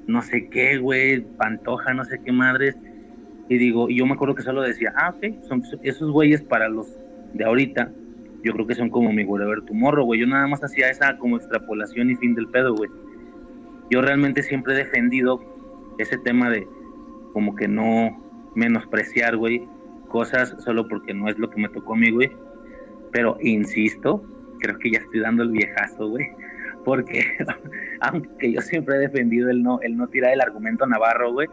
no 0.07 0.23
sé 0.23 0.49
qué, 0.49 0.78
güey, 0.78 1.20
Pantoja, 1.20 1.94
no 1.94 2.05
sé 2.05 2.20
qué 2.25 2.33
madres. 2.33 2.76
Y 3.49 3.59
digo, 3.59 3.91
y 3.91 3.99
yo 3.99 4.07
me 4.07 4.15
acuerdo 4.15 4.34
que 4.34 4.43
solo 4.43 4.62
decía, 4.62 4.93
ah, 4.97 5.15
ok, 5.17 5.44
son 5.49 5.62
esos 5.83 6.10
güeyes 6.10 6.43
para 6.43 6.68
los 6.68 6.89
de 7.34 7.44
ahorita, 7.44 7.91
yo 8.44 8.52
creo 8.52 8.66
que 8.66 8.74
son 8.74 8.90
como 8.90 9.10
mi 9.10 9.24
Whatever 9.24 9.62
Tomorrow, 9.62 10.05
güey. 10.05 10.20
Yo 10.20 10.26
nada 10.26 10.47
más 10.47 10.62
hacía 10.62 10.90
esa 10.90 11.16
como 11.16 11.39
extrapolación 11.39 12.10
y 12.10 12.14
fin 12.16 12.34
del 12.34 12.47
pedo, 12.48 12.74
güey. 12.74 12.90
yo 13.90 14.02
realmente 14.02 14.42
siempre 14.42 14.74
he 14.74 14.76
defendido 14.76 15.40
ese 15.98 16.18
tema 16.18 16.50
de 16.50 16.68
como 17.32 17.56
que 17.56 17.66
no 17.66 18.23
menospreciar, 18.55 19.36
güey, 19.36 19.66
cosas 20.08 20.55
solo 20.58 20.86
porque 20.86 21.14
no 21.14 21.28
es 21.28 21.39
lo 21.39 21.48
que 21.48 21.60
me 21.60 21.70
tocó 21.70 21.94
a 21.94 21.97
mí, 21.97 22.10
güey. 22.10 22.31
Pero 23.12 23.39
insisto, 23.40 24.23
creo 24.60 24.78
que 24.78 24.90
ya 24.90 24.98
estoy 24.98 25.20
dando 25.20 25.42
el 25.42 25.50
viejazo, 25.50 26.08
güey. 26.08 26.28
Porque 26.84 27.24
aunque 28.00 28.52
yo 28.52 28.60
siempre 28.60 28.97
he 28.97 28.98
defendido 28.98 29.48
el 29.48 29.62
no, 29.62 29.81
el 29.81 29.97
no 29.97 30.06
tirar 30.08 30.34
el 30.34 30.42
argumento 30.42 30.86
navarro, 30.86 31.32
güey. 31.32 31.48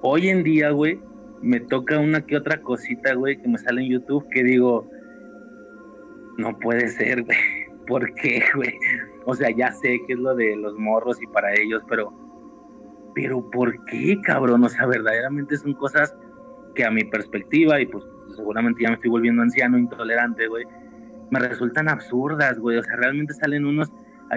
Hoy 0.00 0.28
en 0.30 0.42
día, 0.42 0.70
güey, 0.70 0.98
me 1.42 1.60
toca 1.60 1.98
una 1.98 2.24
que 2.24 2.36
otra 2.36 2.62
cosita, 2.62 3.12
güey, 3.14 3.36
que 3.36 3.48
me 3.48 3.58
sale 3.58 3.82
en 3.82 3.90
YouTube 3.90 4.26
que 4.30 4.42
digo, 4.42 4.88
no 6.38 6.58
puede 6.58 6.88
ser, 6.88 7.22
güey. 7.22 7.38
¿Por 7.86 8.14
qué, 8.14 8.42
güey? 8.54 8.78
O 9.26 9.34
sea, 9.34 9.50
ya 9.50 9.72
sé 9.72 10.00
que 10.06 10.14
es 10.14 10.18
lo 10.18 10.34
de 10.34 10.56
los 10.56 10.78
morros 10.78 11.20
y 11.20 11.26
para 11.26 11.52
ellos, 11.54 11.82
pero, 11.88 12.12
pero 13.14 13.48
¿por 13.50 13.84
qué, 13.86 14.20
cabrón? 14.22 14.64
O 14.64 14.68
sea, 14.68 14.86
verdaderamente 14.86 15.56
son 15.56 15.74
cosas 15.74 16.14
que 16.74 16.84
a 16.84 16.90
mi 16.90 17.04
perspectiva, 17.04 17.80
y 17.80 17.86
pues 17.86 18.04
seguramente 18.36 18.82
ya 18.82 18.88
me 18.88 18.94
estoy 18.94 19.10
volviendo 19.10 19.42
anciano, 19.42 19.78
intolerante, 19.78 20.46
güey, 20.46 20.64
me 21.30 21.40
resultan 21.40 21.88
absurdas, 21.88 22.58
güey. 22.58 22.78
O 22.78 22.82
sea, 22.82 22.96
realmente 22.96 23.34
salen 23.34 23.64
unos, 23.64 23.90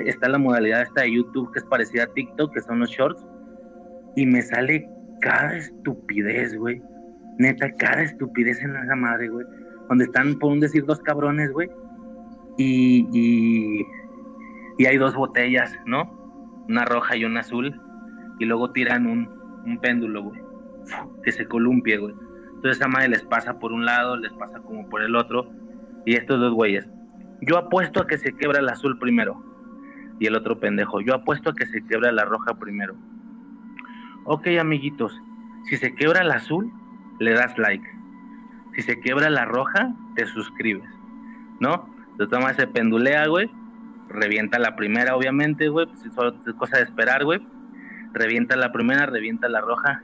está 0.06 0.30
la 0.30 0.38
modalidad 0.38 0.82
esta 0.82 1.01
de 1.01 1.14
YouTube 1.14 1.51
que 1.51 1.59
es 1.59 1.65
parecida 1.65 2.03
a 2.03 2.14
TikTok, 2.14 2.53
que 2.53 2.61
son 2.61 2.80
los 2.80 2.90
shorts, 2.90 3.25
y 4.15 4.25
me 4.25 4.41
sale 4.41 4.90
cada 5.22 5.57
estupidez, 5.57 6.57
güey. 6.57 6.82
Neta, 7.38 7.69
cada 7.74 8.03
estupidez 8.03 8.61
en 8.61 8.75
esa 8.75 8.95
madre, 8.95 9.27
güey. 9.27 9.45
Donde 9.90 10.06
están, 10.06 10.40
por 10.40 10.51
un 10.51 10.61
decir, 10.61 10.85
dos 10.85 10.99
cabrones, 11.01 11.51
güey. 11.51 11.69
Y, 12.58 13.85
y, 14.77 14.85
hay 14.85 14.98
dos 14.98 15.16
botellas, 15.16 15.77
¿no? 15.85 16.09
Una 16.69 16.85
roja 16.85 17.16
y 17.16 17.25
una 17.25 17.42
azul. 17.42 17.80
Y 18.40 18.45
luego 18.45 18.72
tiran 18.72 19.06
un, 19.06 19.30
un 19.66 19.77
péndulo, 19.80 20.24
güey. 20.24 20.42
Que 21.24 21.32
se 21.32 21.48
columpie, 21.48 21.98
güey. 21.98 22.16
Entonces 22.56 22.77
esa 22.77 22.88
madre 22.88 23.09
les 23.09 23.24
pasa 23.24 23.59
por 23.59 23.72
un 23.72 23.85
lado, 23.85 24.17
les 24.17 24.34
pasa 24.34 24.59
como 24.59 24.88
por 24.90 25.01
el 25.01 25.16
otro. 25.16 25.50
Y 26.06 26.16
estos 26.16 26.40
dos 26.40 26.53
güeyes. 26.53 26.88
Yo 27.42 27.58
apuesto 27.58 28.01
a 28.01 28.08
que 28.08 28.17
se 28.17 28.34
quebra 28.34 28.59
el 28.59 28.69
azul 28.69 28.98
primero. 29.00 29.43
Y 30.19 30.27
el 30.27 30.35
otro 30.35 30.59
pendejo. 30.59 31.01
Yo 31.01 31.16
apuesto 31.16 31.50
a 31.50 31.56
que 31.56 31.66
se 31.66 31.85
quebra 31.85 32.11
la 32.11 32.25
roja 32.25 32.53
primero. 32.58 32.95
Ok, 34.25 34.48
amiguitos. 34.59 35.19
Si 35.66 35.77
se 35.77 35.93
quebra 35.95 36.22
el 36.22 36.32
azul, 36.32 36.72
le 37.19 37.34
das 37.34 37.58
like. 37.58 37.85
Si 38.75 38.82
se 38.82 39.00
quebra 39.00 39.30
la 39.30 39.45
roja, 39.45 39.93
te 40.16 40.25
suscribes. 40.25 40.90
¿No? 41.59 41.94
Entonces 42.18 42.40
toma 42.40 42.53
se 42.53 42.66
pendulea, 42.66 43.27
güey. 43.27 43.52
Revienta 44.08 44.58
la 44.58 44.77
primera, 44.77 45.18
obviamente, 45.18 45.68
güey. 45.68 45.85
Pues 45.85 46.14
solo 46.14 46.34
es 46.48 46.53
cosa 46.53 46.77
de 46.77 46.84
esperar, 46.84 47.26
güey. 47.26 47.45
Revienta 48.14 48.56
la 48.56 48.72
primera, 48.72 49.06
revienta 49.06 49.50
la 49.50 49.60
roja. 49.60 50.02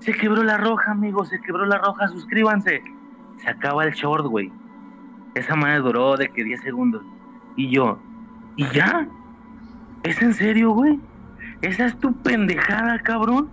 Se 0.00 0.12
quebró 0.12 0.42
la 0.42 0.58
roja, 0.58 0.90
amigos. 0.90 1.30
Se 1.30 1.40
quebró 1.40 1.64
la 1.64 1.78
roja. 1.78 2.08
Suscríbanse. 2.08 2.82
Se 3.38 3.48
acaba 3.48 3.84
el 3.86 3.94
short, 3.94 4.26
güey. 4.26 4.52
Esa 5.34 5.56
madre 5.56 5.78
duró 5.78 6.18
de 6.18 6.28
que 6.28 6.44
10 6.44 6.60
segundos. 6.60 7.02
Y 7.56 7.70
yo, 7.70 7.98
¿y 8.56 8.66
ya? 8.68 9.08
¿Es 10.02 10.20
en 10.20 10.34
serio, 10.34 10.72
güey? 10.72 11.00
Esa 11.62 11.86
es 11.86 11.98
tu 12.00 12.12
pendejada, 12.12 12.98
cabrón. 12.98 13.48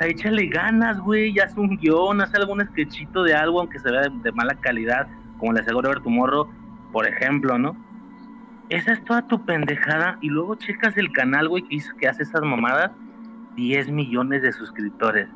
Échale 0.00 0.46
ganas, 0.48 0.98
güey. 0.98 1.38
Haz 1.38 1.56
un 1.56 1.76
guion, 1.76 2.20
haz 2.20 2.34
algún 2.34 2.66
sketchito 2.66 3.22
de 3.22 3.34
algo, 3.34 3.60
aunque 3.60 3.78
se 3.78 3.88
vea 3.88 4.00
de, 4.00 4.10
de 4.10 4.32
mala 4.32 4.54
calidad, 4.56 5.06
como 5.38 5.52
le 5.52 5.60
aseguro 5.60 5.88
ver 5.88 6.00
tu 6.00 6.10
morro, 6.10 6.48
por 6.92 7.06
ejemplo, 7.08 7.58
¿no? 7.58 7.76
Esa 8.68 8.92
es 8.92 9.04
toda 9.04 9.26
tu 9.26 9.44
pendejada. 9.44 10.18
Y 10.20 10.28
luego 10.28 10.54
checas 10.56 10.96
el 10.96 11.10
canal, 11.12 11.48
güey, 11.48 11.62
que, 11.64 11.76
hizo- 11.76 11.94
que 11.98 12.08
hace 12.08 12.22
esas 12.22 12.42
mamadas. 12.42 12.92
10 13.56 13.90
millones 13.90 14.40
de 14.42 14.52
suscriptores. 14.52 15.28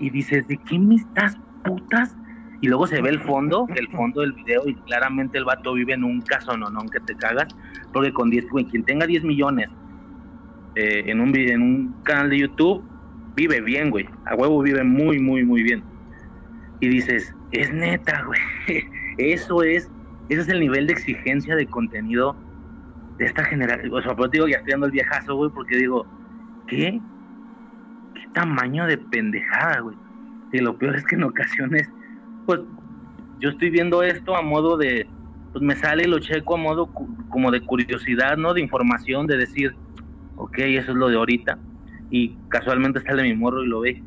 Y 0.00 0.10
dices, 0.10 0.46
¿de 0.48 0.58
qué 0.58 0.78
me 0.78 0.96
estás 0.96 1.36
putas? 1.64 2.16
Y 2.60 2.66
luego 2.68 2.86
se 2.88 3.00
ve 3.00 3.10
el 3.10 3.20
fondo, 3.20 3.66
el 3.76 3.88
fondo 3.88 4.22
del 4.22 4.32
video, 4.32 4.62
y 4.66 4.74
claramente 4.82 5.38
el 5.38 5.44
vato 5.44 5.74
vive 5.74 5.92
en 5.94 6.02
un 6.04 6.20
casononón 6.22 6.88
que 6.88 6.98
te 7.00 7.14
cagas. 7.14 7.46
Porque 7.92 8.12
con 8.12 8.28
10, 8.28 8.48
güey, 8.50 8.64
quien 8.66 8.84
tenga 8.84 9.06
10 9.06 9.22
millones 9.22 9.68
eh, 10.74 11.04
en, 11.06 11.20
un, 11.20 11.36
en 11.36 11.62
un 11.62 12.02
canal 12.02 12.30
de 12.30 12.38
YouTube, 12.40 12.84
vive 13.36 13.60
bien, 13.60 13.90
güey. 13.90 14.08
A 14.26 14.34
huevo 14.34 14.60
vive 14.62 14.82
muy, 14.84 15.18
muy, 15.20 15.44
muy 15.44 15.62
bien. 15.62 15.84
Y 16.80 16.88
dices, 16.88 17.32
es 17.52 17.72
neta, 17.72 18.24
güey. 18.24 18.40
Eso 19.18 19.62
es, 19.62 19.90
ese 20.30 20.42
es 20.42 20.48
el 20.48 20.60
nivel 20.60 20.86
de 20.86 20.92
exigencia 20.92 21.56
de 21.56 21.68
contenido 21.68 22.38
de 23.18 23.26
esta 23.26 23.44
generación. 23.44 23.92
O 23.92 24.02
sea, 24.02 24.14
por 24.16 24.30
digo, 24.30 24.48
ya 24.48 24.56
estoy 24.58 24.72
dando 24.72 24.86
el 24.86 24.92
viejazo, 24.92 25.34
güey, 25.34 25.50
porque 25.50 25.76
digo, 25.76 26.06
¿qué? 26.68 27.00
¿Qué 28.14 28.22
tamaño 28.32 28.86
de 28.86 28.98
pendejada, 28.98 29.80
güey? 29.80 29.96
Y 30.52 30.58
lo 30.58 30.78
peor 30.78 30.96
es 30.96 31.04
que 31.04 31.16
en 31.16 31.24
ocasiones, 31.24 31.88
pues, 32.46 32.60
yo 33.40 33.50
estoy 33.50 33.70
viendo 33.70 34.02
esto 34.02 34.36
a 34.36 34.42
modo 34.42 34.76
de, 34.76 35.10
pues 35.52 35.62
me 35.64 35.74
sale 35.76 36.04
y 36.04 36.06
lo 36.06 36.20
checo 36.20 36.54
a 36.54 36.58
modo 36.58 36.92
como 37.28 37.50
de 37.50 37.60
curiosidad, 37.64 38.36
¿no? 38.36 38.54
De 38.54 38.60
información, 38.60 39.26
de 39.26 39.36
decir, 39.36 39.76
ok, 40.36 40.58
eso 40.58 40.92
es 40.92 40.96
lo 40.96 41.08
de 41.08 41.16
ahorita. 41.16 41.60
Y 42.10 42.38
casualmente 42.48 43.00
sale 43.00 43.22
mi 43.22 43.34
morro 43.34 43.62
y 43.64 43.68
lo 43.68 43.80
ve. 43.80 44.02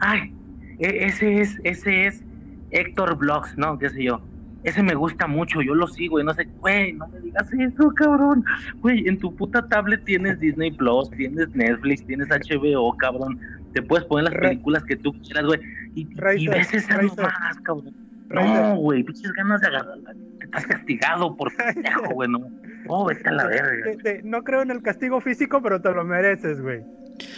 Ay, 0.00 0.34
e- 0.78 1.06
ese 1.06 1.40
es, 1.40 1.60
ese 1.64 2.06
es 2.06 2.24
Héctor 2.70 3.16
Vlogs, 3.18 3.56
¿no? 3.56 3.78
¿Qué 3.78 3.90
sé 3.90 4.04
yo? 4.04 4.27
Ese 4.64 4.82
me 4.82 4.94
gusta 4.94 5.26
mucho, 5.28 5.62
yo 5.62 5.74
lo 5.74 5.86
sigo 5.86 6.20
y 6.20 6.24
no 6.24 6.34
sé, 6.34 6.44
güey, 6.60 6.92
no 6.92 7.06
me 7.08 7.20
digas 7.20 7.48
eso, 7.52 7.90
cabrón. 7.94 8.44
Güey, 8.80 9.06
en 9.08 9.18
tu 9.18 9.34
puta 9.34 9.66
tablet 9.68 10.04
tienes 10.04 10.40
Disney 10.40 10.72
Plus, 10.72 11.08
tienes 11.10 11.48
Netflix, 11.54 12.04
tienes 12.04 12.28
HBO, 12.28 12.96
cabrón. 12.96 13.38
Te 13.72 13.82
puedes 13.82 14.04
poner 14.06 14.24
las 14.24 14.34
Ra- 14.34 14.48
películas 14.48 14.82
que 14.84 14.96
tú 14.96 15.12
quieras, 15.22 15.44
güey. 15.46 15.60
Y, 15.94 16.08
y 16.36 16.48
ves 16.48 16.74
esas 16.74 17.02
mamadas, 17.16 17.56
cabrón. 17.62 17.94
No, 18.30 18.76
güey, 18.76 19.02
pinches 19.04 19.32
ganas 19.32 19.60
de 19.60 19.68
agarrar. 19.68 19.98
Te 20.38 20.44
estás 20.44 20.66
castigado 20.66 21.34
por 21.36 21.54
pendejo, 21.56 22.10
güey, 22.14 22.28
no. 22.28 22.40
No, 22.86 23.04
vete 23.06 23.28
a 23.28 23.32
la 23.32 23.46
verga. 23.46 23.84
Te- 23.84 23.96
te- 23.96 24.22
no 24.22 24.42
creo 24.42 24.62
en 24.62 24.70
el 24.70 24.82
castigo 24.82 25.20
físico, 25.20 25.62
pero 25.62 25.80
te 25.80 25.90
lo 25.92 26.04
mereces, 26.04 26.60
güey. 26.60 26.80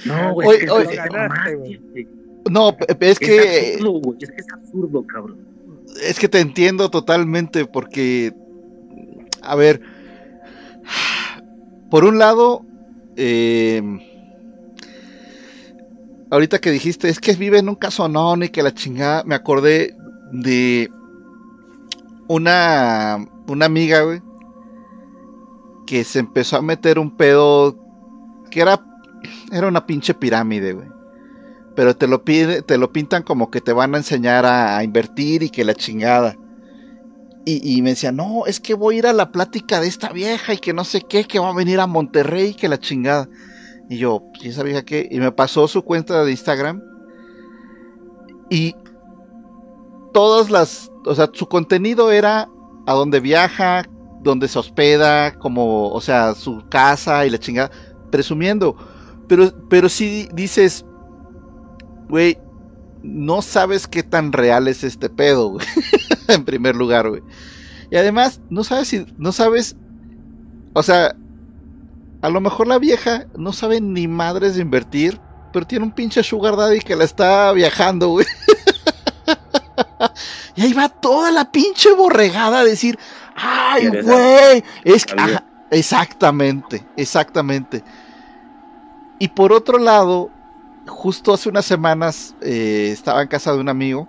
No, 0.06 0.32
güey, 0.32 0.48
Oye, 0.48 0.58
es 0.58 0.64
que 0.64 0.70
oye. 0.70 0.86
te 0.88 0.96
ganaste. 0.96 2.08
No, 2.50 2.76
es 2.88 2.96
Es 3.12 3.18
que 3.18 3.72
absurdo, 3.74 3.92
güey, 4.00 4.18
es 4.22 4.30
que 4.30 4.40
es 4.40 4.52
absurdo, 4.52 5.06
cabrón. 5.06 5.38
Es 6.02 6.18
que 6.18 6.28
te 6.28 6.40
entiendo 6.40 6.90
totalmente 6.90 7.66
porque, 7.66 8.34
a 9.42 9.54
ver, 9.54 9.80
por 11.90 12.04
un 12.04 12.18
lado, 12.18 12.64
eh, 13.16 13.82
ahorita 16.30 16.60
que 16.60 16.70
dijiste, 16.70 17.08
es 17.08 17.18
que 17.18 17.34
vive 17.34 17.58
en 17.58 17.68
un 17.68 17.74
casonón 17.74 18.42
y 18.42 18.48
que 18.48 18.62
la 18.62 18.72
chingada, 18.72 19.24
me 19.24 19.34
acordé 19.34 19.96
de 20.32 20.90
una, 22.28 23.18
una 23.48 23.66
amiga, 23.66 24.02
güey, 24.02 24.22
que 25.86 26.04
se 26.04 26.20
empezó 26.20 26.56
a 26.56 26.62
meter 26.62 26.98
un 26.98 27.16
pedo 27.16 27.76
que 28.50 28.60
era, 28.60 28.84
era 29.50 29.66
una 29.66 29.86
pinche 29.86 30.14
pirámide, 30.14 30.72
güey. 30.72 30.99
Pero 31.76 31.96
te 31.96 32.06
lo 32.06 32.24
pide, 32.24 32.62
te 32.62 32.78
lo 32.78 32.92
pintan 32.92 33.22
como 33.22 33.50
que 33.50 33.60
te 33.60 33.72
van 33.72 33.94
a 33.94 33.98
enseñar 33.98 34.44
a, 34.44 34.82
invertir 34.82 35.42
y 35.42 35.50
que 35.50 35.64
la 35.64 35.74
chingada. 35.74 36.36
Y, 37.44 37.76
y 37.76 37.82
me 37.82 37.90
decía, 37.90 38.12
no, 38.12 38.46
es 38.46 38.60
que 38.60 38.74
voy 38.74 38.96
a 38.96 38.98
ir 38.98 39.06
a 39.06 39.12
la 39.12 39.32
plática 39.32 39.80
de 39.80 39.88
esta 39.88 40.12
vieja 40.12 40.52
y 40.52 40.58
que 40.58 40.72
no 40.72 40.84
sé 40.84 41.02
qué, 41.02 41.24
que 41.24 41.38
va 41.38 41.50
a 41.50 41.54
venir 41.54 41.80
a 41.80 41.86
Monterrey 41.86 42.50
y 42.50 42.54
que 42.54 42.68
la 42.68 42.78
chingada. 42.78 43.28
Y 43.88 43.98
yo, 43.98 44.22
¿y 44.40 44.48
esa 44.48 44.62
vieja 44.62 44.84
qué? 44.84 45.08
Y 45.10 45.18
me 45.18 45.32
pasó 45.32 45.66
su 45.66 45.82
cuenta 45.82 46.24
de 46.24 46.30
Instagram. 46.30 46.82
Y 48.48 48.74
todas 50.12 50.50
las, 50.50 50.90
o 51.04 51.14
sea, 51.14 51.30
su 51.32 51.48
contenido 51.48 52.10
era 52.10 52.48
a 52.86 52.92
dónde 52.94 53.20
viaja, 53.20 53.84
dónde 54.22 54.48
se 54.48 54.58
hospeda, 54.58 55.34
como, 55.38 55.90
o 55.90 56.00
sea, 56.00 56.34
su 56.34 56.64
casa 56.68 57.26
y 57.26 57.30
la 57.30 57.38
chingada, 57.38 57.70
presumiendo. 58.10 58.76
Pero, 59.28 59.52
pero 59.68 59.88
sí 59.88 60.28
dices, 60.32 60.84
güey, 62.10 62.38
no 63.02 63.42
sabes 63.42 63.86
qué 63.86 64.02
tan 64.02 64.32
real 64.32 64.68
es 64.68 64.84
este 64.84 65.08
pedo, 65.08 65.50
güey. 65.50 65.66
en 66.28 66.44
primer 66.44 66.76
lugar, 66.76 67.08
güey. 67.08 67.22
Y 67.90 67.96
además, 67.96 68.40
no 68.50 68.64
sabes 68.64 68.88
si, 68.88 69.06
no 69.18 69.32
sabes, 69.32 69.76
o 70.74 70.82
sea, 70.82 71.14
a 72.22 72.28
lo 72.28 72.40
mejor 72.40 72.66
la 72.66 72.78
vieja 72.78 73.26
no 73.36 73.52
sabe 73.52 73.80
ni 73.80 74.06
madres 74.06 74.54
de 74.54 74.62
invertir, 74.62 75.20
pero 75.52 75.66
tiene 75.66 75.86
un 75.86 75.92
pinche 75.92 76.22
sugar 76.22 76.56
daddy 76.56 76.80
que 76.80 76.96
la 76.96 77.04
está 77.04 77.52
viajando, 77.52 78.08
güey. 78.08 78.26
y 80.54 80.62
ahí 80.62 80.72
va 80.72 80.88
toda 80.88 81.32
la 81.32 81.50
pinche 81.50 81.92
borregada 81.94 82.60
a 82.60 82.64
decir, 82.64 82.98
ay, 83.34 83.82
¿Quieres 83.82 84.04
güey, 84.04 84.64
es 84.84 85.06
que, 85.06 85.14
ajá, 85.18 85.44
exactamente, 85.70 86.86
exactamente. 86.96 87.82
Y 89.18 89.28
por 89.28 89.52
otro 89.52 89.78
lado, 89.78 90.30
justo 90.90 91.32
hace 91.32 91.48
unas 91.48 91.64
semanas 91.64 92.34
eh, 92.42 92.90
estaba 92.92 93.22
en 93.22 93.28
casa 93.28 93.52
de 93.52 93.60
un 93.60 93.68
amigo 93.68 94.08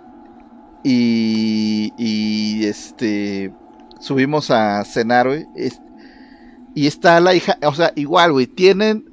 y, 0.84 2.64
este 2.64 3.52
subimos 4.00 4.50
a 4.50 4.84
cenar, 4.84 5.46
y 6.74 6.86
está 6.86 7.20
la 7.20 7.34
hija, 7.34 7.56
o 7.64 7.74
sea, 7.74 7.92
igual, 7.94 8.32
güey, 8.32 8.48
tienen 8.48 9.04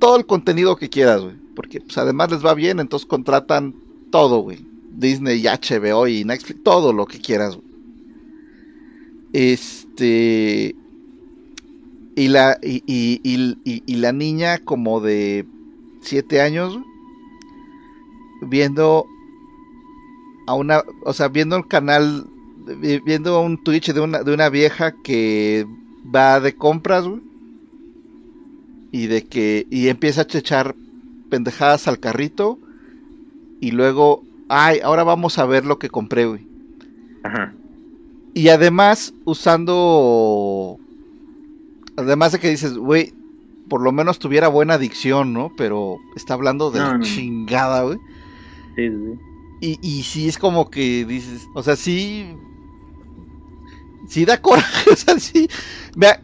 todo 0.00 0.16
el 0.16 0.26
contenido 0.26 0.76
que 0.76 0.90
quieras, 0.90 1.22
güey. 1.22 1.36
Porque 1.54 1.80
pues, 1.80 1.96
además 1.96 2.32
les 2.32 2.44
va 2.44 2.54
bien, 2.54 2.80
entonces 2.80 3.06
contratan 3.06 3.74
todo, 4.10 4.40
güey. 4.40 4.66
Disney 4.90 5.40
y 5.40 5.46
HBO 5.46 6.08
y 6.08 6.24
Netflix, 6.24 6.62
todo 6.64 6.92
lo 6.92 7.06
que 7.06 7.20
quieras, 7.20 7.56
güey. 7.56 7.68
Este. 9.32 10.74
Y 12.16 12.28
la, 12.28 12.58
y 12.62 13.94
la 13.96 14.12
niña 14.12 14.58
como 14.58 15.00
de 15.00 15.46
7 16.06 16.40
años, 16.40 16.78
viendo 18.42 19.06
a 20.46 20.54
una, 20.54 20.82
o 21.04 21.12
sea, 21.12 21.28
viendo 21.28 21.56
el 21.56 21.66
canal, 21.66 22.26
vi- 22.80 23.00
viendo 23.00 23.40
un 23.40 23.58
Twitch 23.62 23.92
de 23.92 24.00
una, 24.00 24.22
de 24.22 24.32
una 24.32 24.48
vieja 24.48 24.92
que 25.02 25.66
va 26.14 26.40
de 26.40 26.54
compras, 26.54 27.06
güey, 27.06 27.20
y 28.92 29.06
de 29.08 29.24
que, 29.26 29.66
y 29.70 29.88
empieza 29.88 30.22
a 30.22 30.38
echar 30.38 30.74
pendejadas 31.28 31.88
al 31.88 31.98
carrito, 31.98 32.58
y 33.60 33.72
luego, 33.72 34.22
ay, 34.48 34.80
ahora 34.82 35.02
vamos 35.02 35.38
a 35.38 35.46
ver 35.46 35.66
lo 35.66 35.78
que 35.78 35.88
compré, 35.90 36.26
güey. 36.26 36.46
Ajá. 37.24 37.52
Y 38.34 38.48
además, 38.50 39.12
usando, 39.24 40.78
además 41.96 42.32
de 42.32 42.38
que 42.38 42.50
dices, 42.50 42.76
güey, 42.76 43.12
por 43.68 43.80
lo 43.82 43.92
menos 43.92 44.18
tuviera 44.18 44.48
buena 44.48 44.78
dicción, 44.78 45.32
¿no? 45.32 45.52
Pero 45.56 45.98
está 46.14 46.34
hablando 46.34 46.70
de 46.70 46.80
No, 46.80 46.86
la 46.92 46.98
no, 46.98 47.04
chingada, 47.04 47.82
güey. 47.82 47.98
Sí, 48.76 48.88
sí. 48.88 49.18
Y, 49.60 49.78
y 49.82 50.02
sí 50.02 50.28
es 50.28 50.38
como 50.38 50.70
que 50.70 51.04
dices, 51.04 51.46
o 51.54 51.62
sea, 51.62 51.76
sí. 51.76 52.36
Sí 54.08 54.24
da 54.24 54.40
coraje, 54.40 54.90
o 54.92 54.96
sea, 54.96 55.18
sí. 55.18 55.48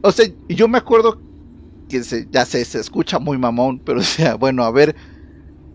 O 0.03 0.13
sea, 0.13 0.27
yo 0.49 0.69
me 0.69 0.79
acuerdo 0.79 1.21
que 1.89 2.03
se, 2.05 2.29
ya 2.31 2.45
sé, 2.45 2.65
se 2.65 2.79
escucha 2.81 3.19
muy 3.19 3.39
mamón, 3.39 3.81
pero 3.81 4.01
o 4.01 4.05
sea, 4.05 4.35
bueno, 4.37 4.65
a 4.65 4.71
ver, 4.71 4.95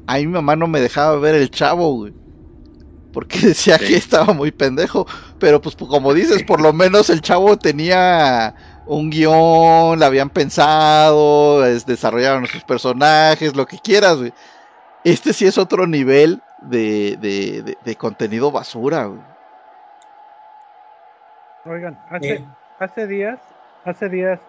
a 0.08 0.18
mi 0.18 0.28
mamá 0.28 0.56
no 0.56 0.68
me 0.68 0.80
dejaba 0.80 1.18
ver 1.20 1.36
el 1.36 1.50
chavo, 1.52 1.94
güey. 1.96 2.14
Porque 3.12 3.40
decía 3.48 3.78
Sí. 3.80 3.86
que 3.88 3.96
estaba 3.98 4.34
muy 4.34 4.52
pendejo. 4.52 5.06
Pero 5.40 5.62
pues 5.62 5.76
como 5.76 6.14
dices, 6.14 6.44
por 6.44 6.62
lo 6.62 6.72
menos 6.74 7.10
el 7.10 7.22
chavo 7.22 7.58
tenía 7.58 8.56
un 8.88 9.10
guion, 9.10 10.00
la 10.00 10.06
habían 10.08 10.30
pensado, 10.30 11.66
es- 11.66 11.86
desarrollaron 11.86 12.46
sus 12.48 12.64
personajes, 12.64 13.56
lo 13.56 13.66
que 13.66 13.78
quieras, 13.80 14.18
güey. 14.18 14.34
Este 15.04 15.34
sí 15.34 15.46
es 15.46 15.58
otro 15.58 15.88
nivel 15.88 16.42
de, 16.62 17.18
de, 17.22 17.62
de- 17.64 17.78
de 17.84 17.96
contenido 17.96 18.52
basura, 18.52 19.06
güey. 19.06 19.22
Oigan, 21.66 22.00
hace, 22.10 22.34
Eh. 22.36 22.46
hace 22.80 23.08
días, 23.08 23.40
hace 23.84 24.10
días, 24.10 24.40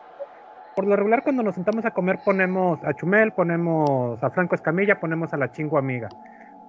por 0.76 0.86
lo 0.86 0.94
regular 0.94 1.22
cuando 1.24 1.42
nos 1.42 1.54
sentamos 1.56 1.84
a 1.84 1.90
comer 1.90 2.20
ponemos 2.24 2.78
a 2.84 2.94
Chumel, 2.94 3.32
ponemos 3.32 4.22
a 4.22 4.30
Franco 4.30 4.54
Escamilla, 4.54 5.00
ponemos 5.00 5.32
a 5.32 5.36
la 5.36 5.50
chingo 5.50 5.78
amiga. 5.78 6.08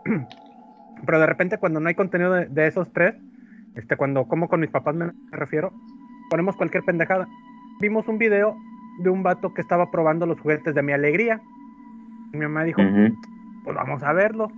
Pero 1.06 1.20
de 1.20 1.26
repente 1.28 1.58
cuando 1.60 1.80
no 1.80 1.88
hay 1.88 1.96
contenido 1.96 2.34
de, 2.34 2.48
de 2.48 2.68
esos 2.68 2.92
tres, 2.92 3.16
este, 3.76 3.96
cuando 3.96 4.28
como 4.28 4.50
con 4.50 4.60
mis 4.60 4.72
papás 4.72 4.96
me 4.96 5.12
refiero, 5.32 5.72
ponemos 6.30 6.56
cualquier 6.58 6.84
pendejada. 6.84 7.28
Vimos 7.80 8.08
un 8.10 8.18
video 8.18 8.58
de 9.00 9.10
un 9.10 9.24
vato 9.24 9.54
que 9.54 9.62
estaba 9.62 9.90
probando 9.90 10.26
los 10.26 10.40
juguetes 10.40 10.76
de 10.76 10.84
mi 10.84 10.92
alegría. 10.92 11.42
Y 12.34 12.38
mi 12.38 12.44
mamá 12.44 12.66
dijo, 12.66 12.82
pues 13.64 13.76
vamos 13.76 14.04
a 14.04 14.12
verlo. 14.12 14.52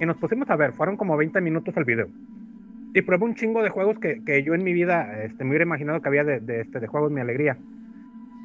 Y 0.00 0.06
nos 0.06 0.16
pusimos 0.16 0.48
a 0.48 0.56
ver, 0.56 0.72
fueron 0.72 0.96
como 0.96 1.16
20 1.16 1.40
minutos 1.42 1.76
el 1.76 1.84
video. 1.84 2.08
Y 2.94 3.02
probé 3.02 3.24
un 3.24 3.34
chingo 3.34 3.62
de 3.62 3.68
juegos 3.68 3.98
que, 3.98 4.24
que 4.24 4.42
yo 4.42 4.54
en 4.54 4.64
mi 4.64 4.72
vida 4.72 5.22
este, 5.24 5.44
me 5.44 5.50
hubiera 5.50 5.64
imaginado 5.64 6.00
que 6.00 6.08
había 6.08 6.24
de, 6.24 6.40
de, 6.40 6.62
este, 6.62 6.80
de 6.80 6.86
juegos 6.86 7.12
Mi 7.12 7.20
Alegría. 7.20 7.58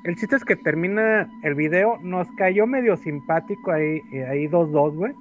El 0.03 0.15
chiste 0.15 0.35
es 0.35 0.43
que 0.43 0.55
termina 0.57 1.29
el 1.43 1.55
video, 1.55 1.97
nos 2.01 2.29
cayó 2.31 2.67
medio 2.67 2.97
simpático 2.97 3.71
ahí, 3.71 4.01
eh, 4.11 4.25
ahí 4.25 4.47
2-2, 4.47 4.95
güey. 4.95 5.13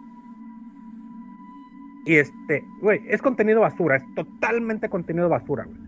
Y 2.05 2.17
este, 2.17 2.65
güey, 2.81 3.03
es 3.09 3.23
contenido 3.23 3.61
basura, 3.61 3.97
es 3.97 4.15
totalmente 4.15 4.89
contenido 4.89 5.29
basura, 5.29 5.65
güey. 5.65 5.79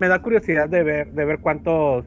Me 0.00 0.08
da 0.08 0.20
curiosidad 0.20 0.68
de 0.68 0.82
ver, 0.82 1.12
de 1.12 1.24
ver 1.24 1.38
cuántos, 1.40 2.04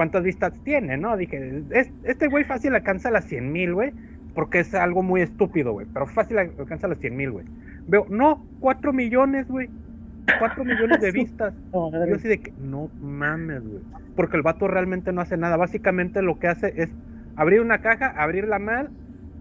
cuántas 0.00 0.24
vistas 0.24 0.58
tiene, 0.64 0.96
¿no? 0.96 1.14
Dije, 1.18 1.62
es- 1.72 1.92
este 2.04 2.28
güey 2.28 2.44
fácil 2.44 2.74
alcanza 2.74 3.10
las 3.10 3.26
100 3.26 3.52
mil, 3.52 3.74
güey, 3.74 3.92
porque 4.34 4.60
es 4.60 4.74
algo 4.74 5.02
muy 5.02 5.20
estúpido, 5.20 5.72
güey, 5.74 5.86
pero 5.92 6.06
fácil 6.06 6.38
alcanza 6.38 6.88
las 6.88 6.96
100 7.00 7.14
mil, 7.14 7.32
güey. 7.32 7.44
Veo, 7.86 8.06
no, 8.08 8.42
4 8.60 8.94
millones, 8.94 9.46
güey. 9.48 9.68
4 10.38 10.64
millones 10.64 11.02
de 11.02 11.10
vistas. 11.12 11.52
Yo 12.08 12.14
así 12.14 12.28
de 12.28 12.40
que, 12.40 12.50
no 12.62 12.88
mames, 13.02 13.62
güey. 13.62 13.82
Porque 14.16 14.38
el 14.38 14.42
vato 14.42 14.68
realmente 14.68 15.12
no 15.12 15.20
hace 15.20 15.36
nada. 15.36 15.58
Básicamente 15.58 16.22
lo 16.22 16.38
que 16.38 16.46
hace 16.48 16.72
es 16.82 16.88
abrir 17.36 17.60
una 17.60 17.82
caja, 17.82 18.06
abrirla 18.16 18.58
mal, 18.58 18.88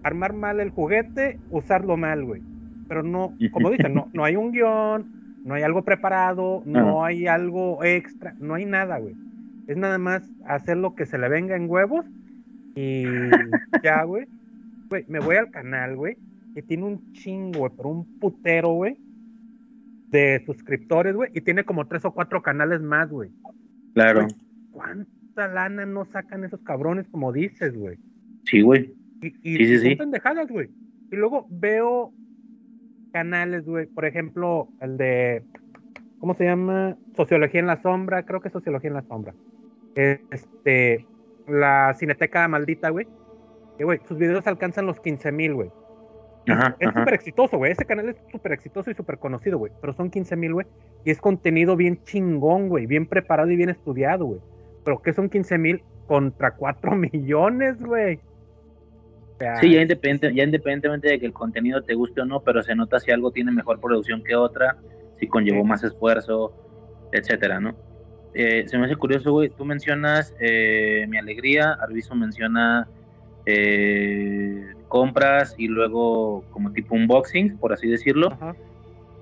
armar 0.03 0.33
mal 0.33 0.59
el 0.59 0.71
juguete, 0.71 1.39
usarlo 1.51 1.95
mal, 1.95 2.25
güey. 2.25 2.41
Pero 2.89 3.01
no, 3.01 3.33
como 3.51 3.69
dicen, 3.69 3.93
no, 3.93 4.09
no 4.13 4.25
hay 4.25 4.35
un 4.35 4.51
guion, 4.51 5.05
no 5.45 5.53
hay 5.53 5.63
algo 5.63 5.83
preparado, 5.83 6.63
no 6.65 7.05
hay 7.05 7.27
algo 7.27 7.81
extra, 7.85 8.33
no 8.39 8.55
hay 8.55 8.65
nada, 8.65 8.97
güey. 8.99 9.15
Es 9.69 9.77
nada 9.77 9.97
más 9.99 10.23
hacer 10.45 10.77
lo 10.77 10.95
que 10.95 11.05
se 11.05 11.17
le 11.19 11.29
venga 11.29 11.55
en 11.55 11.69
huevos 11.69 12.05
y 12.75 13.03
ya, 13.83 14.03
güey. 14.03 14.25
Güey, 14.89 15.05
me 15.07 15.19
voy 15.19 15.35
al 15.35 15.51
canal, 15.51 15.95
güey, 15.95 16.17
que 16.55 16.63
tiene 16.63 16.85
un 16.85 17.13
chingo, 17.13 17.59
güey, 17.59 17.71
pero 17.77 17.89
un 17.89 18.19
putero, 18.19 18.69
güey, 18.73 18.97
de 20.09 20.41
suscriptores, 20.45 21.15
güey, 21.15 21.29
y 21.35 21.41
tiene 21.41 21.63
como 21.63 21.85
tres 21.87 22.03
o 22.05 22.11
cuatro 22.11 22.41
canales 22.41 22.81
más, 22.81 23.09
güey. 23.11 23.29
Claro. 23.93 24.21
Güey, 24.21 24.33
¿Cuánta 24.71 25.47
lana 25.47 25.85
no 25.85 26.05
sacan 26.05 26.43
esos 26.43 26.61
cabrones, 26.61 27.07
como 27.09 27.31
dices, 27.31 27.77
güey? 27.77 27.99
Sí, 28.45 28.61
güey. 28.61 28.95
Y, 29.21 29.27
y- 29.43 29.57
Sí, 29.57 29.65
sí, 29.65 29.75
son 29.77 29.89
sí. 29.89 29.95
pendejadas, 29.95 30.47
güey. 30.49 30.69
Y 31.11 31.15
luego 31.15 31.45
veo 31.51 32.11
canales, 33.11 33.65
güey, 33.65 33.85
por 33.85 34.05
ejemplo, 34.05 34.69
el 34.81 34.97
de, 34.97 35.43
¿cómo 36.17 36.33
se 36.33 36.45
llama? 36.45 36.97
Sociología 37.15 37.59
en 37.59 37.67
la 37.67 37.81
sombra, 37.83 38.23
creo 38.23 38.41
que 38.41 38.47
es 38.47 38.53
Sociología 38.53 38.87
en 38.89 38.95
la 38.95 39.03
sombra. 39.03 39.35
Este, 40.31 41.05
la 41.47 41.93
Cineteca 41.97 42.47
Maldita, 42.47 42.89
güey. 42.89 43.07
Que, 43.77 43.83
güey, 43.83 43.99
sus 44.07 44.17
videos 44.17 44.45
alcanzan 44.47 44.85
los 44.85 44.99
15 44.99 45.31
mil, 45.31 45.53
güey. 45.55 45.71
Ajá, 46.47 46.75
Es 46.79 46.89
súper 46.93 47.13
exitoso, 47.13 47.57
güey. 47.57 47.71
Ese 47.71 47.85
canal 47.85 48.09
es 48.09 48.15
súper 48.31 48.53
exitoso 48.53 48.89
y 48.89 48.93
súper 48.95 49.19
conocido, 49.19 49.57
güey. 49.57 49.71
Pero 49.81 49.93
son 49.93 50.09
15 50.09 50.35
mil, 50.35 50.53
güey. 50.53 50.67
Y 51.05 51.11
es 51.11 51.19
contenido 51.19 51.75
bien 51.75 52.03
chingón, 52.03 52.69
güey. 52.69 52.85
Bien 52.87 53.05
preparado 53.05 53.51
y 53.51 53.55
bien 53.55 53.69
estudiado, 53.69 54.25
güey. 54.25 54.39
Pero 54.83 55.01
que 55.01 55.13
son 55.13 55.29
15 55.29 55.57
mil 55.57 55.83
contra 56.07 56.55
4 56.55 56.91
millones, 56.95 57.79
güey. 57.79 58.19
O 59.35 59.37
sea, 59.39 59.55
Sí, 59.57 59.73
ya, 59.73 59.81
independente, 59.81 60.33
ya 60.33 60.43
independientemente 60.43 61.07
de 61.09 61.19
que 61.19 61.25
el 61.25 61.33
contenido 61.33 61.83
te 61.83 61.93
guste 61.93 62.21
o 62.21 62.25
no, 62.25 62.41
pero 62.41 62.61
se 62.63 62.75
nota 62.75 62.99
si 62.99 63.11
algo 63.11 63.31
tiene 63.31 63.51
mejor 63.51 63.79
producción 63.79 64.23
que 64.23 64.35
otra, 64.35 64.77
si 65.19 65.27
conllevó 65.27 65.61
Sí. 65.61 65.67
más 65.67 65.83
esfuerzo, 65.83 66.53
etcétera, 67.13 67.59
¿no? 67.59 67.75
Eh, 68.33 68.65
se 68.67 68.77
me 68.77 68.85
hace 68.85 68.95
curioso, 68.95 69.31
güey, 69.31 69.49
tú 69.49 69.65
mencionas 69.65 70.35
eh, 70.39 71.05
Mi 71.09 71.17
Alegría, 71.17 71.73
Arviso 71.81 72.13
menciona 72.13 72.87
eh, 73.45 74.73
compras 74.87 75.55
y 75.57 75.67
luego 75.67 76.43
como 76.51 76.71
tipo 76.71 76.95
unboxing, 76.95 77.57
por 77.57 77.73
así 77.73 77.87
decirlo. 77.87 78.37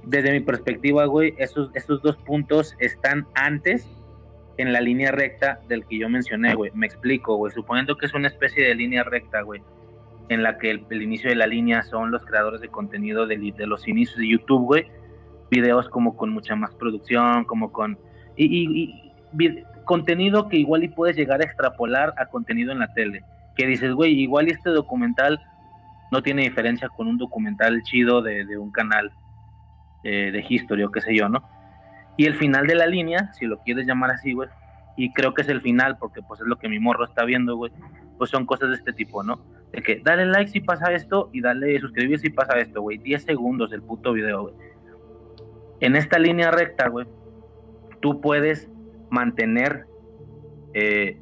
Desde 0.04 0.32
mi 0.32 0.42
perspectiva, 0.42 1.06
güey, 1.06 1.34
esos, 1.38 1.70
esos 1.74 2.02
dos 2.02 2.18
puntos 2.18 2.76
están 2.80 3.26
antes 3.36 3.88
en 4.58 4.74
la 4.74 4.82
línea 4.82 5.12
recta 5.12 5.60
del 5.68 5.86
que 5.86 6.00
yo 6.00 6.10
mencioné, 6.10 6.56
güey. 6.56 6.72
Me 6.74 6.88
explico, 6.88 7.36
güey. 7.36 7.54
Suponiendo 7.54 7.98
que 7.98 8.08
es 8.08 8.14
una 8.14 8.28
especie 8.28 8.68
de 8.68 8.76
línea 8.76 9.04
recta, 9.04 9.42
güey, 9.42 9.62
en 10.30 10.44
la 10.44 10.58
que 10.58 10.72
el, 10.72 10.86
el 10.90 11.02
inicio 11.02 11.30
de 11.30 11.36
la 11.36 11.48
línea 11.48 11.84
son 11.84 12.12
los 12.12 12.26
creadores 12.26 12.62
de 12.62 12.70
contenido 12.70 13.28
de, 13.28 13.54
de 13.56 13.68
los 13.68 13.88
inicios 13.88 14.18
de 14.18 14.30
YouTube, 14.30 14.66
güey. 14.66 14.88
Videos 15.52 15.88
como 15.90 16.18
con 16.18 16.32
mucha 16.32 16.56
más 16.56 16.74
producción, 16.76 17.46
como 17.46 17.72
con... 17.72 17.98
Y, 18.38 18.84
y- 18.84 19.64
contenido 19.84 20.50
que 20.50 20.58
igual 20.58 20.84
y 20.84 20.90
puedes 20.90 21.16
llegar 21.16 21.42
a 21.42 21.46
extrapolar 21.46 22.14
a 22.18 22.26
contenido 22.28 22.72
en 22.72 22.80
la 22.80 22.94
tele. 22.94 23.24
Que 23.56 23.66
dices, 23.66 23.94
güey, 23.94 24.20
igual 24.20 24.48
este 24.50 24.70
documental 24.70 25.40
no 26.12 26.22
tiene 26.22 26.44
diferencia 26.44 26.90
con 26.90 27.08
un 27.08 27.18
documental 27.18 27.82
chido 27.84 28.22
de, 28.22 28.46
de 28.46 28.58
un 28.58 28.72
canal 28.72 29.12
eh, 30.04 30.32
de 30.32 30.46
history 30.48 30.84
o 30.84 30.92
qué 30.92 31.02
sé 31.02 31.16
yo, 31.16 31.30
¿no? 31.30 31.44
Y 32.18 32.26
el 32.26 32.36
final 32.36 32.68
de 32.68 32.76
la 32.76 32.86
línea, 32.86 33.32
si 33.34 33.46
lo 33.46 33.60
quieres 33.60 33.86
llamar 33.88 34.12
así, 34.12 34.34
güey, 34.34 34.50
y 34.98 35.14
creo 35.14 35.34
que 35.34 35.42
es 35.44 35.50
el 35.50 35.62
final 35.62 35.98
porque 35.98 36.22
pues 36.22 36.42
es 36.42 36.48
lo 36.48 36.58
que 36.58 36.68
mi 36.70 36.80
morro 36.80 37.06
está 37.06 37.24
viendo, 37.24 37.56
güey, 37.56 37.72
pues 38.18 38.30
son 38.30 38.46
cosas 38.46 38.70
de 38.70 38.76
este 38.76 38.94
tipo, 38.94 39.24
¿no? 39.24 39.40
De 39.72 39.82
que 39.82 40.02
dale 40.04 40.26
like 40.26 40.52
si 40.52 40.60
pasa 40.62 40.92
esto 40.94 41.30
y 41.34 41.42
dale 41.42 41.80
suscribir 41.80 42.20
si 42.20 42.30
pasa 42.30 42.58
esto, 42.58 42.82
güey. 42.82 42.98
10 42.98 43.24
segundos 43.24 43.72
el 43.74 43.84
puto 43.84 44.14
video, 44.14 44.44
güey. 44.44 44.56
En 45.80 45.96
esta 45.96 46.18
línea 46.18 46.50
recta, 46.52 46.88
güey, 46.90 47.06
tú 48.02 48.22
puedes 48.22 48.70
mantener 49.10 49.86
eh, 50.74 51.20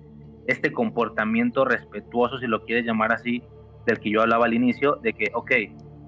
este 0.47 0.71
comportamiento 0.71 1.65
respetuoso, 1.65 2.37
si 2.39 2.47
lo 2.47 2.63
quieres 2.65 2.85
llamar 2.85 3.11
así, 3.11 3.43
del 3.85 3.99
que 3.99 4.09
yo 4.09 4.21
hablaba 4.21 4.45
al 4.45 4.53
inicio, 4.53 4.95
de 5.01 5.13
que, 5.13 5.31
ok, 5.33 5.51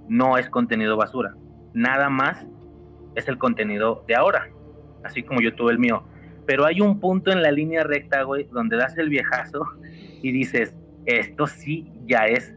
no 0.07 0.37
es 0.37 0.49
contenido 0.49 0.97
basura, 0.97 1.35
nada 1.73 2.09
más 2.09 2.45
es 3.15 3.27
el 3.27 3.37
contenido 3.37 4.03
de 4.07 4.15
ahora, 4.15 4.49
así 5.03 5.23
como 5.23 5.41
yo 5.41 5.55
tuve 5.55 5.71
el 5.71 5.79
mío. 5.79 6.03
Pero 6.45 6.65
hay 6.65 6.81
un 6.81 6.99
punto 6.99 7.31
en 7.31 7.41
la 7.41 7.51
línea 7.51 7.83
recta, 7.83 8.23
güey, 8.23 8.45
donde 8.51 8.77
das 8.77 8.97
el 8.97 9.09
viejazo 9.09 9.65
y 10.21 10.31
dices, 10.31 10.75
esto 11.05 11.47
sí 11.47 11.91
ya 12.05 12.25
es 12.25 12.53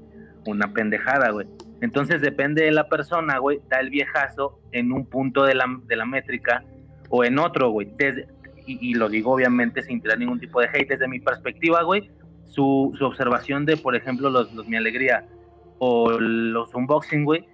una 0.46 0.72
pendejada, 0.72 1.30
güey. 1.30 1.46
Entonces 1.80 2.20
depende 2.20 2.64
de 2.64 2.72
la 2.72 2.88
persona, 2.88 3.38
güey, 3.38 3.60
da 3.68 3.80
el 3.80 3.90
viejazo 3.90 4.60
en 4.72 4.92
un 4.92 5.06
punto 5.06 5.44
de 5.44 5.54
la, 5.54 5.64
de 5.86 5.96
la 5.96 6.04
métrica 6.04 6.62
o 7.10 7.24
en 7.24 7.38
otro, 7.38 7.70
güey. 7.70 7.92
Desde- 7.98 8.28
y, 8.66 8.94
lo 8.94 9.08
digo 9.08 9.32
obviamente 9.32 9.82
sin 9.82 10.00
tirar 10.00 10.18
ningún 10.18 10.40
tipo 10.40 10.60
de 10.60 10.68
hate. 10.68 10.88
Desde 10.88 11.08
mi 11.08 11.20
perspectiva, 11.20 11.82
güey, 11.82 12.10
su, 12.46 12.94
su 12.96 13.04
observación 13.04 13.66
de, 13.66 13.76
por 13.76 13.96
ejemplo, 13.96 14.30
los, 14.30 14.52
Mi 14.66 14.76
Alegría 14.76 15.26
o 15.78 16.10
los 16.10 16.74
unboxing, 16.74 17.24
güey, 17.24 17.46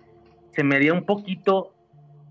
se 0.52 0.62
medía 0.65 0.93
un 0.93 1.05
poquito 1.05 1.75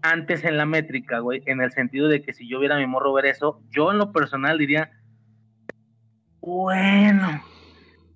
antes 0.02 0.44
en 0.44 0.58
la 0.58 0.66
métrica, 0.66 1.20
güey, 1.20 1.42
en 1.45 1.62
el 1.62 1.72
sentido 1.72 2.08
de 2.08 2.22
que 2.22 2.34
si 2.34 2.48
yo 2.48 2.60
viera 2.60 2.76
a 2.76 2.80
mi 2.80 2.86
morro 2.86 3.14
ver 3.14 3.26
eso, 3.26 3.62
yo 3.72 3.92
en 3.92 3.98
lo 3.98 4.12
personal 4.12 4.58
diría, 4.58 4.92
bueno, 6.42 7.42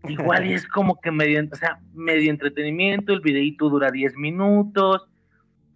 igual 0.08 0.46
y 0.46 0.54
es 0.54 0.68
como 0.68 1.00
que 1.02 1.10
medio, 1.10 1.42
o 1.52 1.56
sea, 1.56 1.80
medio 1.94 2.30
entretenimiento, 2.30 3.14
el 3.14 3.22
videito 3.22 3.70
dura 3.70 3.90
10 3.90 4.16
minutos, 4.18 5.09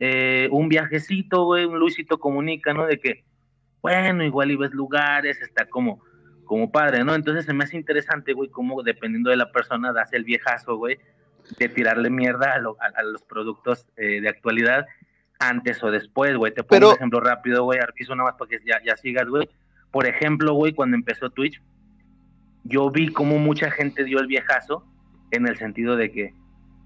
eh, 0.06 0.50
un 0.52 0.68
viajecito, 0.68 1.46
güey, 1.46 1.64
un 1.64 1.80
Luisito 1.80 2.20
comunica, 2.20 2.74
¿no? 2.74 2.86
De 2.86 3.00
que, 3.00 3.24
bueno, 3.82 4.22
igual 4.26 4.52
y 4.52 4.58
ves 4.58 4.72
lugares, 4.74 5.42
está 5.42 5.66
como, 5.70 6.02
como 6.44 6.70
padre, 6.74 7.06
¿no? 7.06 7.16
Entonces 7.16 7.46
se 7.46 7.54
me 7.54 7.64
hace 7.64 7.78
interesante, 7.78 8.34
güey, 8.34 8.50
cómo 8.50 8.84
dependiendo 8.84 9.30
de 9.30 9.38
la 9.38 9.52
persona 9.54 9.94
das 9.94 10.12
el 10.12 10.26
viejazo, 10.26 10.76
güey, 10.76 10.98
de 11.58 11.70
tirarle 11.70 12.10
mierda 12.10 12.54
a, 12.54 12.58
lo- 12.60 12.76
a- 12.82 13.00
a 13.00 13.04
los 13.04 13.24
productos 13.24 13.88
eh, 13.96 14.20
de 14.20 14.28
actualidad 14.28 14.86
antes 15.40 15.82
o 15.84 15.90
después, 15.90 16.36
güey. 16.36 16.54
Te 16.54 16.64
pongo 16.64 16.70
Pero- 16.80 16.90
un 16.90 16.96
ejemplo 16.96 17.20
rápido, 17.22 17.64
güey, 17.64 17.80
Arpizo, 17.80 18.14
nada 18.16 18.32
más 18.32 18.38
para 18.38 18.50
que 18.50 18.60
ya, 18.66 18.82
ya 18.86 18.98
sigas, 18.98 19.28
güey. 19.30 19.48
Por 19.92 20.06
ejemplo, 20.06 20.54
güey, 20.54 20.74
cuando 20.74 20.98
empezó 20.98 21.30
Twitch, 21.30 21.62
yo 22.66 22.90
vi 22.90 23.08
cómo 23.14 23.38
mucha 23.40 23.70
gente 23.72 24.04
dio 24.04 24.20
el 24.20 24.28
viejazo 24.28 24.86
en 25.32 25.48
el 25.48 25.58
sentido 25.58 25.96
de 25.96 26.12
que, 26.12 26.34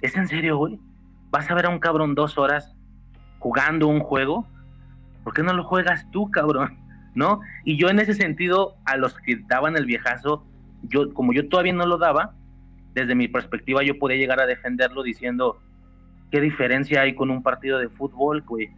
¿es 0.02 0.16
en 0.16 0.28
serio, 0.28 0.58
güey? 0.58 0.80
¿Vas 1.30 1.50
a 1.50 1.56
ver 1.56 1.66
a 1.66 1.70
un 1.70 1.80
cabrón 1.80 2.16
dos 2.16 2.38
horas 2.38 2.76
jugando 3.40 3.88
un 3.88 4.00
juego? 4.00 4.48
¿Por 5.24 5.34
qué 5.34 5.44
no 5.44 5.54
lo 5.54 5.64
juegas 5.64 6.10
tú, 6.12 6.30
cabrón? 6.32 6.78
¿No? 7.16 7.42
Y 7.66 7.78
yo 7.78 7.90
en 7.90 8.00
ese 8.00 8.14
sentido, 8.14 8.76
a 8.86 8.96
los 8.96 9.16
que 9.20 9.38
daban 9.48 9.76
el 9.76 9.86
viejazo, 9.86 10.46
yo, 10.84 11.14
como 11.14 11.34
yo 11.34 11.50
todavía 11.50 11.74
no 11.74 11.86
lo 11.86 11.98
daba, 11.98 12.34
desde 12.94 13.16
mi 13.16 13.28
perspectiva 13.28 13.84
yo 13.84 13.98
podía 14.00 14.18
llegar 14.18 14.40
a 14.40 14.46
defenderlo 14.46 15.04
diciendo, 15.04 15.60
¿qué 16.32 16.42
diferencia 16.42 17.02
hay 17.02 17.16
con 17.16 17.30
un 17.30 17.44
partido 17.44 17.80
de 17.80 17.90
fútbol, 17.90 18.42
güey? 18.42 18.70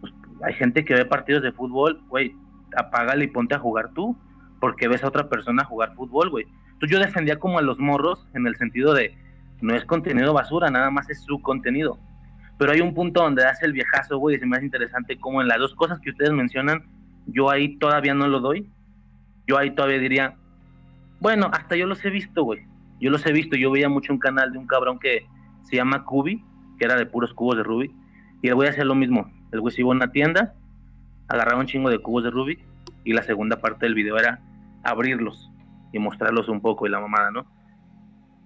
Pues, 0.00 0.12
hay 0.42 0.54
gente 0.54 0.84
que 0.84 0.94
ve 0.94 1.04
partidos 1.04 1.42
de 1.42 1.52
fútbol, 1.52 2.00
güey, 2.08 2.34
apágale 2.76 3.24
y 3.24 3.28
ponte 3.28 3.54
a 3.54 3.58
jugar 3.58 3.90
tú, 3.94 4.16
porque 4.60 4.88
ves 4.88 5.02
a 5.04 5.08
otra 5.08 5.28
persona 5.28 5.64
jugar 5.64 5.94
fútbol, 5.94 6.30
güey. 6.30 6.46
Entonces 6.72 6.90
yo 6.90 6.98
defendía 6.98 7.38
como 7.38 7.58
a 7.58 7.62
los 7.62 7.78
morros 7.78 8.26
en 8.34 8.46
el 8.46 8.56
sentido 8.56 8.94
de, 8.94 9.16
no 9.60 9.74
es 9.74 9.84
contenido 9.84 10.32
basura, 10.32 10.70
nada 10.70 10.90
más 10.90 11.08
es 11.10 11.22
su 11.22 11.40
contenido. 11.40 11.98
Pero 12.62 12.74
hay 12.74 12.80
un 12.80 12.94
punto 12.94 13.24
donde 13.24 13.42
das 13.42 13.60
el 13.64 13.72
viejazo, 13.72 14.18
güey, 14.18 14.36
y 14.36 14.38
se 14.38 14.46
me 14.46 14.56
hace 14.56 14.66
interesante 14.66 15.18
como 15.18 15.42
en 15.42 15.48
las 15.48 15.58
dos 15.58 15.74
cosas 15.74 15.98
que 15.98 16.10
ustedes 16.10 16.30
mencionan, 16.30 16.84
yo 17.26 17.50
ahí 17.50 17.76
todavía 17.78 18.14
no 18.14 18.28
lo 18.28 18.38
doy. 18.38 18.70
Yo 19.48 19.58
ahí 19.58 19.72
todavía 19.72 19.98
diría, 19.98 20.36
bueno, 21.18 21.50
hasta 21.52 21.74
yo 21.74 21.88
los 21.88 22.04
he 22.04 22.10
visto, 22.10 22.44
güey. 22.44 22.64
Yo 23.00 23.10
los 23.10 23.26
he 23.26 23.32
visto, 23.32 23.56
yo 23.56 23.72
veía 23.72 23.88
mucho 23.88 24.12
un 24.12 24.20
canal 24.20 24.52
de 24.52 24.58
un 24.58 24.68
cabrón 24.68 25.00
que 25.00 25.26
se 25.64 25.74
llama 25.74 26.04
Cubi, 26.04 26.44
que 26.78 26.84
era 26.84 26.94
de 26.94 27.04
puros 27.04 27.34
cubos 27.34 27.56
de 27.56 27.64
Rubik, 27.64 27.90
y 28.42 28.46
el 28.46 28.54
güey 28.54 28.68
hacía 28.68 28.84
lo 28.84 28.94
mismo. 28.94 29.28
El 29.50 29.60
güey 29.60 29.74
se 29.74 29.80
iba 29.80 29.90
a 29.90 29.96
una 29.96 30.12
tienda, 30.12 30.54
agarraba 31.26 31.58
un 31.58 31.66
chingo 31.66 31.90
de 31.90 31.98
cubos 31.98 32.22
de 32.22 32.30
Rubik, 32.30 32.60
y 33.02 33.12
la 33.12 33.24
segunda 33.24 33.60
parte 33.60 33.86
del 33.86 33.96
video 33.96 34.16
era 34.18 34.38
abrirlos 34.84 35.50
y 35.92 35.98
mostrarlos 35.98 36.48
un 36.48 36.60
poco 36.60 36.86
y 36.86 36.90
la 36.90 37.00
mamada, 37.00 37.32
¿no? 37.32 37.44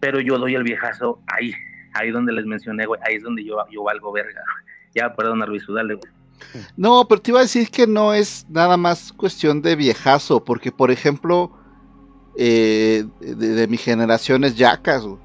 Pero 0.01 0.21
yo 0.21 0.39
doy 0.39 0.55
el 0.55 0.63
viejazo 0.63 1.21
ahí, 1.27 1.53
ahí 1.99 2.11
donde 2.11 2.33
les 2.33 2.47
mencioné, 2.47 2.87
güey, 2.87 3.01
ahí 3.05 3.17
es 3.17 3.23
donde 3.23 3.45
yo, 3.45 3.57
yo 3.71 3.83
valgo 3.83 4.13
verga. 4.13 4.43
Ya, 4.95 5.15
perdón, 5.15 5.43
Arbizu, 5.43 5.73
dale, 5.73 5.95
güey. 5.95 6.13
No, 6.77 7.07
pero 7.09 7.21
te 7.21 7.31
iba 7.31 7.41
a 7.41 7.43
decir 7.43 7.71
que 7.71 7.87
no 7.87 8.13
es 8.13 8.47
nada 8.49 8.77
más 8.77 9.13
cuestión 9.13 9.63
de 9.63 9.77
viejazo, 9.77 10.45
porque 10.45 10.71
por 10.71 10.91
ejemplo, 10.91 11.51
eh, 12.37 13.05
de, 13.21 13.35
de 13.35 13.67
mi 13.69 13.77
generación 13.77 14.45
es 14.45 14.57
Yacas, 14.57 15.05
güey. 15.05 15.19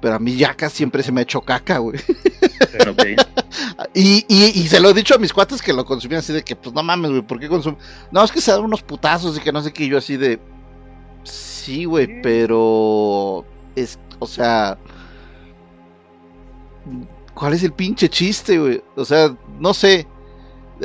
Pero 0.00 0.14
a 0.14 0.18
mí 0.18 0.36
Yacas 0.36 0.72
siempre 0.72 1.02
se 1.02 1.12
me 1.12 1.20
ha 1.20 1.22
hecho 1.22 1.40
caca, 1.40 1.78
güey. 1.78 1.98
Ok. 2.88 3.04
Y, 3.94 4.24
y, 4.28 4.60
y 4.60 4.68
se 4.68 4.78
lo 4.78 4.90
he 4.90 4.94
dicho 4.94 5.14
a 5.14 5.18
mis 5.18 5.32
cuates 5.32 5.62
que 5.62 5.72
lo 5.72 5.84
consumían 5.84 6.20
así 6.20 6.32
de 6.32 6.42
que, 6.42 6.54
pues 6.54 6.74
no 6.74 6.82
mames, 6.82 7.10
güey, 7.10 7.22
¿por 7.22 7.40
qué 7.40 7.48
consumen? 7.48 7.78
No, 8.12 8.22
es 8.22 8.30
que 8.30 8.40
se 8.40 8.52
dan 8.52 8.62
unos 8.62 8.82
putazos 8.82 9.36
y 9.36 9.40
que 9.40 9.52
no 9.52 9.62
sé 9.62 9.72
qué, 9.72 9.88
yo 9.88 9.98
así 9.98 10.16
de... 10.16 10.38
Sí, 11.24 11.86
güey, 11.86 12.20
pero... 12.22 13.44
Es, 13.74 13.98
o 14.18 14.26
sea... 14.26 14.78
¿Cuál 17.34 17.54
es 17.54 17.62
el 17.62 17.72
pinche 17.72 18.08
chiste, 18.08 18.58
güey? 18.58 18.82
O 18.96 19.04
sea, 19.04 19.34
no 19.58 19.72
sé. 19.72 20.06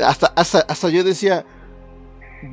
Hasta, 0.03 0.27
hasta, 0.35 0.59
hasta 0.59 0.89
yo 0.89 1.03
decía, 1.03 1.45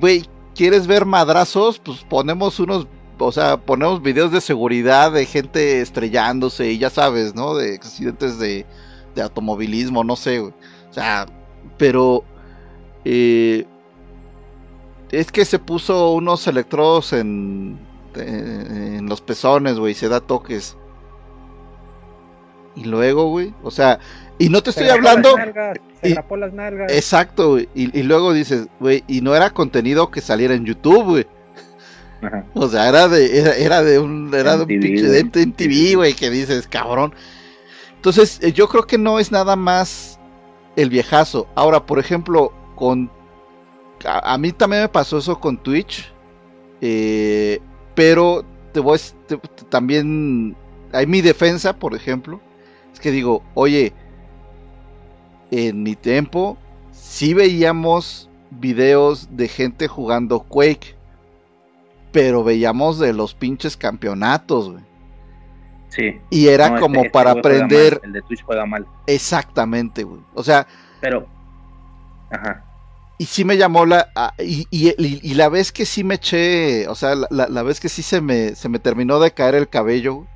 güey, 0.01 0.25
¿quieres 0.55 0.87
ver 0.87 1.05
madrazos? 1.05 1.79
Pues 1.79 2.05
ponemos 2.05 2.59
unos, 2.61 2.87
o 3.19 3.33
sea, 3.33 3.57
ponemos 3.57 4.03
videos 4.03 4.33
de 4.33 4.41
seguridad 4.41 5.13
de 5.13 5.27
gente 5.27 5.81
estrellándose 5.81 6.73
y 6.73 6.79
ya 6.79 6.91
sabes, 6.91 7.35
¿no? 7.35 7.55
De 7.55 7.75
accidentes 7.75 8.39
de, 8.39 8.67
de 9.15 9.23
automovilismo, 9.23 10.05
no 10.05 10.17
sé, 10.17 10.39
güey. 10.39 10.53
O 10.91 10.93
sea, 10.93 11.27
pero 11.79 12.25
eh, 13.05 13.67
es 15.11 15.31
que 15.31 15.45
se 15.45 15.59
puso 15.59 16.13
unos 16.13 16.47
electrodos 16.47 17.13
en, 17.13 17.79
en, 18.15 18.97
en 18.97 19.09
los 19.09 19.21
pezones, 19.21 19.79
güey, 19.79 19.95
se 19.95 20.09
da 20.09 20.21
toques. 20.21 20.77
Y 22.75 22.85
luego, 22.85 23.29
güey, 23.29 23.53
o 23.63 23.71
sea, 23.71 23.99
y 24.39 24.49
no 24.49 24.63
te 24.63 24.71
estoy 24.71 24.87
Se 24.87 24.93
hablando... 24.93 25.37
las 25.37 25.47
nalgas, 25.47 25.79
se 26.01 26.09
y- 26.09 26.15
las 26.39 26.53
nalgas. 26.53 26.93
Exacto, 26.93 27.51
güey. 27.51 27.69
Y, 27.75 27.99
y 27.99 28.03
luego 28.03 28.33
dices, 28.33 28.67
güey, 28.81 29.05
y 29.07 29.21
no 29.21 29.35
era 29.37 29.51
contenido 29.51 30.11
que 30.11 30.21
saliera 30.21 30.55
en 30.55 30.65
YouTube, 30.65 31.05
güey. 31.05 31.27
Ajá. 32.23 32.45
O 32.55 32.69
sea, 32.69 32.89
era 32.89 33.09
de, 33.09 33.41
era, 33.41 33.55
era 33.57 33.83
de 33.83 33.99
un, 33.99 34.33
era 34.35 34.57
de 34.57 34.63
un 34.63 34.69
pinche 34.69 35.03
de 35.03 35.25
MTV, 35.25 35.97
güey, 35.97 36.15
que 36.15 36.31
dices, 36.31 36.67
cabrón. 36.69 37.15
Entonces, 37.97 38.39
eh, 38.43 38.53
yo 38.53 38.69
creo 38.69 38.85
que 38.85 38.97
no 38.99 39.19
es 39.19 39.31
nada 39.33 39.55
más 39.57 40.19
el 40.77 40.89
viejazo. 40.89 41.47
Ahora, 41.55 41.85
por 41.85 41.99
ejemplo, 41.99 42.53
con. 42.75 43.11
A, 44.05 44.35
a 44.35 44.39
mí 44.39 44.53
también 44.53 44.83
me 44.83 44.89
pasó 44.89 45.19
eso 45.19 45.39
con 45.39 45.57
Twitch. 45.63 46.13
eh, 46.81 47.61
pero 47.95 48.45
te 48.73 48.81
voy 48.81 48.99
te- 49.27 49.37
también. 49.69 50.57
Hay 50.93 51.07
mi 51.07 51.21
defensa, 51.21 51.75
por 51.77 51.95
ejemplo. 51.95 52.41
Que 53.03 53.11
digo, 53.11 53.43
oye, 53.55 53.93
en 55.51 55.83
mi 55.83 55.97
tiempo 55.97 56.57
sí 56.93 57.35
veíamos 57.35 58.31
videos 58.51 59.29
de 59.37 59.49
gente 59.49 59.89
jugando 59.89 60.41
Quake, 60.41 60.95
pero 62.13 62.45
veíamos 62.45 62.99
de 62.99 63.13
los 63.13 63.35
pinches 63.35 63.77
campeonatos, 63.77 64.71
güey. 64.71 64.85
Sí. 65.89 66.21
Y 66.31 66.49
era 66.49 66.69
No, 66.69 66.75
este- 66.77 66.81
como 66.81 66.97
este 67.01 67.11
para 67.11 67.33
aprender 67.33 67.95
mal, 67.95 68.01
El 68.05 68.13
de 68.13 68.23
Twitch 68.23 68.43
juega 68.45 68.65
mal. 68.65 68.87
exactamente, 69.07 70.05
güey. 70.05 70.21
O 70.35 70.43
sea, 70.43 70.67
Pero. 71.01 71.27
Ajá. 72.31 72.65
y 73.19 73.27
sí 73.27 73.45
me 73.45 73.57
llamó 73.59 73.85
la 73.85 74.09
y, 74.39 74.67
y- 74.71 75.35
la 75.35 75.49
vez 75.51 75.71
que 75.71 75.85
sí 75.85 76.03
me 76.03 76.15
eché, 76.15 76.89
o 76.89 76.95
sea, 76.95 77.15
la, 77.15 77.27
la- 77.31 77.49
la 77.49 77.63
vez 77.63 77.79
que 77.79 77.89
sí 77.91 78.03
se 78.03 78.21
me 78.23 78.55
se 78.55 78.69
me 78.71 78.79
terminó 78.79 79.19
de 79.21 79.33
caer 79.33 79.55
el 79.55 79.69
cabello 79.69 80.15
güey, 80.15 80.29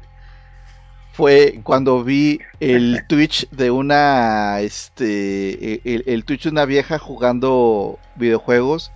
fue 1.16 1.60
cuando 1.62 2.04
vi 2.04 2.40
el 2.60 3.04
Twitch 3.08 3.48
de 3.48 3.70
una 3.70 4.60
este 4.60 5.80
el, 5.90 6.04
el 6.06 6.24
Twitch 6.26 6.44
de 6.44 6.50
una 6.50 6.66
vieja 6.66 6.98
jugando 6.98 7.98
videojuegos 8.16 8.92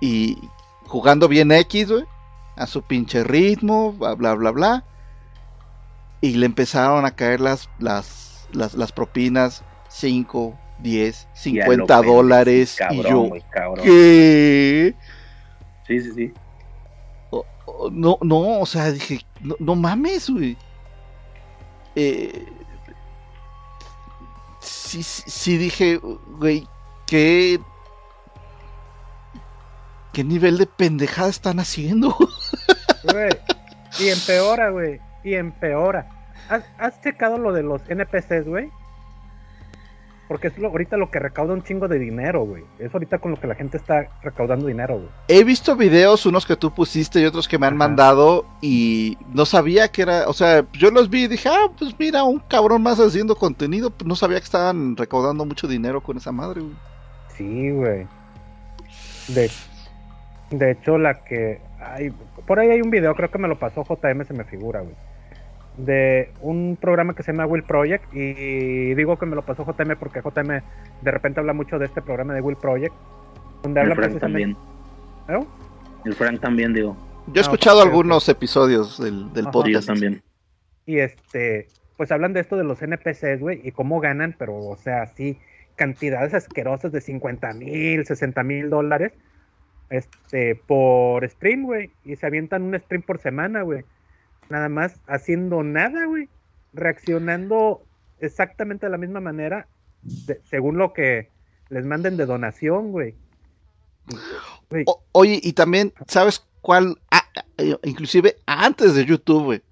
y 0.00 0.38
jugando 0.86 1.28
bien 1.28 1.52
X, 1.52 1.92
güey, 1.92 2.04
a 2.56 2.66
su 2.66 2.82
pinche 2.82 3.22
ritmo, 3.22 3.92
bla 3.92 4.14
bla 4.14 4.34
bla 4.34 4.50
bla. 4.50 4.84
Y 6.20 6.34
le 6.34 6.46
empezaron 6.46 7.04
a 7.04 7.12
caer 7.12 7.40
las 7.40 7.70
las 7.78 8.48
las, 8.52 8.74
las 8.74 8.90
propinas 8.90 9.62
5, 9.90 10.58
10, 10.80 11.28
Y 11.44 11.60
a 11.60 11.66
lo 11.66 11.72
50 11.72 11.94
pendejo, 11.94 12.16
dólares 12.16 12.78
y 12.90 13.02
yo 13.04 13.20
güey, 13.20 13.44
cabrón. 13.50 13.84
¿Qué? 13.84 14.94
Sí, 15.86 16.00
sí, 16.00 16.12
sí. 16.12 16.32
No, 17.92 18.18
no, 18.22 18.58
o 18.58 18.66
sea, 18.66 18.90
dije, 18.90 19.20
no, 19.40 19.54
no 19.60 19.76
mames, 19.76 20.28
güey. 20.28 20.56
Eh, 22.00 22.46
sí, 24.60 25.02
sí, 25.02 25.56
dije, 25.56 25.96
güey, 25.96 26.64
¿qué, 27.08 27.58
qué 30.12 30.22
nivel 30.22 30.58
de 30.58 30.66
pendejada 30.66 31.28
están 31.28 31.58
haciendo? 31.58 32.16
Güey, 33.04 33.30
Y 34.00 34.08
empeora, 34.10 34.70
güey. 34.70 35.00
Y 35.24 35.34
empeora. 35.34 36.08
¿Has, 36.48 36.64
has 36.78 37.00
checado 37.00 37.38
lo 37.38 37.52
de 37.52 37.62
los 37.62 37.80
NPCs, 37.88 38.46
güey? 38.46 38.70
Porque 40.28 40.48
es 40.48 40.58
lo, 40.58 40.68
ahorita 40.68 40.98
lo 40.98 41.10
que 41.10 41.18
recauda 41.18 41.54
un 41.54 41.62
chingo 41.62 41.88
de 41.88 41.98
dinero, 41.98 42.44
güey. 42.44 42.62
Es 42.78 42.92
ahorita 42.92 43.18
con 43.18 43.30
lo 43.30 43.40
que 43.40 43.46
la 43.46 43.54
gente 43.54 43.78
está 43.78 44.08
recaudando 44.22 44.66
dinero, 44.66 44.96
güey. 44.96 45.08
He 45.28 45.42
visto 45.42 45.74
videos, 45.74 46.26
unos 46.26 46.44
que 46.44 46.54
tú 46.54 46.72
pusiste 46.74 47.20
y 47.20 47.24
otros 47.24 47.48
que 47.48 47.58
me 47.58 47.66
han 47.66 47.74
Ajá. 47.74 47.88
mandado 47.88 48.44
y 48.60 49.16
no 49.32 49.46
sabía 49.46 49.88
que 49.88 50.02
era, 50.02 50.28
o 50.28 50.34
sea, 50.34 50.66
yo 50.74 50.90
los 50.90 51.08
vi 51.08 51.24
y 51.24 51.28
dije, 51.28 51.48
ah, 51.48 51.70
pues 51.78 51.94
mira, 51.98 52.24
un 52.24 52.40
cabrón 52.40 52.82
más 52.82 53.00
haciendo 53.00 53.36
contenido, 53.36 53.90
no 54.04 54.14
sabía 54.16 54.38
que 54.38 54.44
estaban 54.44 54.96
recaudando 54.96 55.46
mucho 55.46 55.66
dinero 55.66 56.02
con 56.02 56.18
esa 56.18 56.30
madre, 56.30 56.60
güey. 56.60 56.76
Sí, 57.34 57.70
güey. 57.70 58.06
De, 59.28 59.50
de 60.50 60.70
hecho, 60.72 60.98
la 60.98 61.24
que. 61.24 61.60
Ay, 61.80 62.12
por 62.46 62.58
ahí 62.58 62.68
hay 62.70 62.82
un 62.82 62.90
video, 62.90 63.14
creo 63.14 63.30
que 63.30 63.38
me 63.38 63.48
lo 63.48 63.58
pasó 63.58 63.84
JM, 63.84 64.24
se 64.24 64.34
me 64.34 64.44
figura, 64.44 64.80
güey. 64.80 64.94
De 65.78 66.32
un 66.40 66.76
programa 66.80 67.14
que 67.14 67.22
se 67.22 67.32
llama 67.32 67.46
Will 67.46 67.62
Project. 67.62 68.04
Y 68.14 68.94
digo 68.94 69.16
que 69.18 69.26
me 69.26 69.36
lo 69.36 69.42
pasó 69.42 69.64
JM 69.64 69.96
porque 69.98 70.20
JM 70.20 70.60
de 71.02 71.10
repente 71.10 71.40
habla 71.40 71.52
mucho 71.52 71.78
de 71.78 71.86
este 71.86 72.02
programa 72.02 72.34
de 72.34 72.40
Will 72.40 72.56
Project. 72.56 72.94
Donde 73.62 73.80
El 73.80 73.84
habla 73.92 73.94
Frank 73.94 74.08
precisamente. 74.18 74.54
también. 75.26 75.42
¿Eh? 75.42 75.46
El 76.04 76.14
Frank 76.14 76.40
también, 76.40 76.72
digo. 76.74 76.96
Yo 77.28 77.34
he 77.34 77.38
Ah, 77.38 77.42
escuchado 77.42 77.82
algunos 77.82 78.28
episodios 78.28 78.98
del, 79.00 79.28
Ajá. 79.42 79.50
Podcast. 79.50 79.86
también. 79.88 80.22
Y 80.86 80.98
este, 80.98 81.66
pues 81.96 82.10
hablan 82.10 82.32
de 82.32 82.40
esto 82.40 82.56
de 82.56 82.64
los 82.64 82.80
NPCs, 82.80 83.40
güey, 83.40 83.60
y 83.62 83.72
cómo 83.72 84.00
ganan, 84.00 84.34
pero, 84.38 84.56
o 84.56 84.76
sea, 84.76 85.06
sí, 85.08 85.38
cantidades 85.76 86.32
asquerosas 86.34 86.90
de 86.92 87.00
50 87.02 87.52
mil, 87.54 88.06
60 88.06 88.42
mil 88.42 88.70
dólares, 88.70 89.12
este, 89.90 90.54
por 90.66 91.28
stream, 91.28 91.64
güey, 91.64 91.90
y 92.04 92.16
se 92.16 92.26
avientan 92.26 92.62
un 92.62 92.78
stream 92.80 93.02
por 93.02 93.18
semana, 93.18 93.60
güey, 93.62 93.84
nada 94.50 94.68
más 94.68 95.00
haciendo 95.06 95.62
nada, 95.62 96.06
güey, 96.06 96.28
reaccionando 96.72 97.82
exactamente 98.20 98.86
de 98.86 98.90
la 98.92 98.98
misma 98.98 99.20
manera, 99.20 99.68
de- 100.02 100.40
según 100.48 100.78
lo 100.78 100.92
que 100.92 101.30
les 101.68 101.84
manden 101.84 102.16
de 102.16 102.26
donación, 102.26 102.92
güey. 102.92 103.14
Güey, 104.70 104.84
O- 104.86 105.02
oye, 105.12 105.40
y 105.42 105.52
también, 105.52 105.92
¿sabes 106.06 106.46
cuál? 106.60 106.98
Ah, 107.10 107.22
ah, 107.36 107.44
eh, 107.58 107.76
inclusive 107.84 108.36
antes 108.46 108.94
de 108.94 109.04
YouTube, 109.04 109.44
güey. 109.44 109.62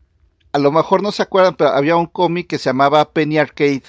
A 0.53 0.59
lo 0.59 0.73
mejor 0.73 1.03
no 1.03 1.13
se 1.13 1.23
acuerdan, 1.23 1.55
pero 1.57 1.71
había 1.71 1.97
un 1.97 2.07
cómic 2.07 2.47
que 2.47 2.59
se 2.59 2.71
llamaba 2.71 3.13
Penny 3.13 3.39
Arcade. 3.39 3.83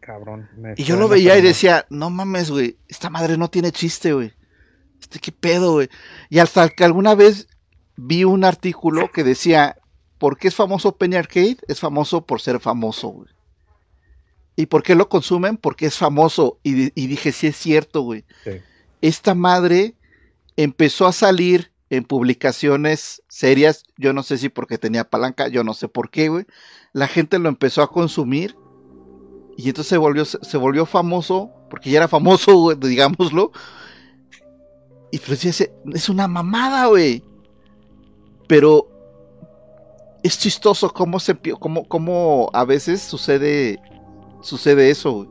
cabrón. 0.00 0.48
me 0.56 0.74
Y 0.76 0.84
yo 0.84 0.96
lo 0.96 1.08
veía 1.08 1.36
y 1.36 1.42
decía, 1.42 1.86
no 1.90 2.08
mames, 2.08 2.50
güey, 2.50 2.78
esta 2.88 3.10
madre 3.10 3.36
no 3.36 3.50
tiene 3.50 3.72
chiste, 3.72 4.12
güey. 4.14 4.32
Este 5.00 5.18
qué 5.18 5.32
pedo, 5.32 5.72
güey. 5.72 5.88
Y 6.30 6.38
hasta 6.38 6.68
que 6.70 6.84
alguna 6.84 7.14
vez 7.14 7.47
vi 8.00 8.22
un 8.24 8.44
artículo 8.44 9.10
que 9.12 9.24
decía, 9.24 9.76
¿por 10.18 10.38
qué 10.38 10.48
es 10.48 10.54
famoso 10.54 10.96
Penny 10.96 11.16
Arcade? 11.16 11.58
Es 11.66 11.80
famoso 11.80 12.24
por 12.24 12.40
ser 12.40 12.60
famoso, 12.60 13.08
güey. 13.08 13.28
¿Y 14.56 14.66
por 14.66 14.82
qué 14.82 14.94
lo 14.94 15.08
consumen? 15.08 15.56
Porque 15.56 15.86
es 15.86 15.96
famoso. 15.96 16.58
Y, 16.62 16.72
di- 16.74 16.92
y 16.94 17.06
dije, 17.08 17.32
sí 17.32 17.48
es 17.48 17.56
cierto, 17.56 18.02
güey. 18.02 18.24
Sí. 18.44 18.52
Esta 19.02 19.34
madre 19.34 19.94
empezó 20.56 21.06
a 21.06 21.12
salir 21.12 21.70
en 21.90 22.04
publicaciones 22.04 23.22
serias. 23.28 23.84
Yo 23.96 24.12
no 24.12 24.22
sé 24.22 24.38
si 24.38 24.48
porque 24.48 24.78
tenía 24.78 25.08
palanca, 25.08 25.48
yo 25.48 25.62
no 25.64 25.74
sé 25.74 25.88
por 25.88 26.10
qué, 26.10 26.28
güey. 26.28 26.46
La 26.92 27.06
gente 27.08 27.38
lo 27.38 27.48
empezó 27.48 27.82
a 27.82 27.90
consumir. 27.92 28.56
Y 29.56 29.68
entonces 29.68 29.88
se 29.90 29.96
volvió, 29.98 30.24
se 30.24 30.56
volvió 30.56 30.86
famoso, 30.86 31.50
porque 31.70 31.90
ya 31.90 31.98
era 31.98 32.08
famoso, 32.08 32.56
güey, 32.58 32.76
digámoslo. 32.80 33.52
Y 35.10 35.18
pues 35.18 35.44
es 35.44 36.08
una 36.08 36.28
mamada, 36.28 36.86
güey. 36.86 37.24
Pero 38.48 38.88
es 40.24 40.38
chistoso 40.38 40.92
cómo 40.92 41.20
se 41.20 41.36
cómo, 41.60 41.86
cómo 41.86 42.50
a 42.52 42.64
veces 42.64 43.00
sucede 43.00 43.80
sucede 44.42 44.90
eso. 44.90 45.30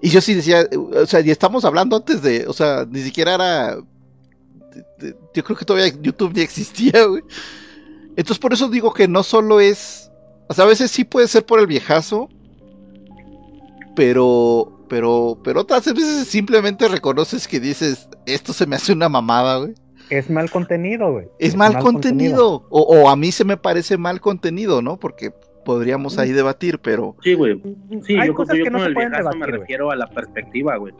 Y 0.00 0.10
yo 0.10 0.20
sí 0.20 0.34
decía, 0.34 0.68
o 0.94 1.06
sea, 1.06 1.20
y 1.20 1.30
estamos 1.30 1.64
hablando 1.64 1.96
antes 1.96 2.22
de, 2.22 2.46
o 2.46 2.52
sea, 2.52 2.86
ni 2.88 3.00
siquiera 3.00 3.34
era 3.34 3.78
yo 5.34 5.44
creo 5.44 5.56
que 5.56 5.64
todavía 5.64 5.92
YouTube 6.00 6.34
ni 6.34 6.42
existía, 6.42 7.04
güey. 7.08 7.22
Entonces 8.10 8.38
por 8.38 8.52
eso 8.52 8.68
digo 8.68 8.92
que 8.92 9.08
no 9.08 9.22
solo 9.22 9.60
es, 9.60 10.10
o 10.48 10.54
sea, 10.54 10.64
a 10.64 10.68
veces 10.68 10.90
sí 10.90 11.04
puede 11.04 11.28
ser 11.28 11.46
por 11.46 11.60
el 11.60 11.66
viejazo, 11.66 12.28
pero, 13.94 14.84
pero, 14.88 15.38
pero 15.44 15.60
otras 15.60 15.84
veces 15.86 16.26
simplemente 16.26 16.88
reconoces 16.88 17.46
que 17.46 17.60
dices, 17.60 18.08
esto 18.26 18.52
se 18.52 18.66
me 18.66 18.76
hace 18.76 18.92
una 18.92 19.08
mamada, 19.08 19.58
güey. 19.58 19.74
Es 20.10 20.30
mal 20.30 20.50
contenido, 20.50 21.12
güey. 21.12 21.28
Es 21.38 21.56
mal, 21.56 21.78
contenido, 21.78 22.66
O, 22.70 22.82
o 22.82 23.08
a 23.08 23.16
mí 23.16 23.32
se 23.32 23.44
me 23.44 23.56
parece 23.56 23.96
mal 23.98 24.20
contenido, 24.20 24.82
¿no? 24.82 24.98
Porque 24.98 25.32
podríamos 25.64 26.18
ahí 26.18 26.32
debatir, 26.32 26.78
pero... 26.78 27.16
Sí, 27.22 27.34
güey. 27.34 27.60
Sí, 28.02 28.16
Hay 28.16 28.28
yo, 28.28 28.34
cosas 28.34 28.56
yo 28.56 28.64
que 28.64 28.70
no 28.70 28.78
con 28.78 28.84
se 28.84 28.88
el 28.88 28.94
pueden 28.94 29.10
viejazo 29.10 29.36
me 29.36 29.46
refiero 29.46 29.90
a 29.90 29.96
la 29.96 30.06
perspectiva, 30.08 30.76
güey. 30.76 30.94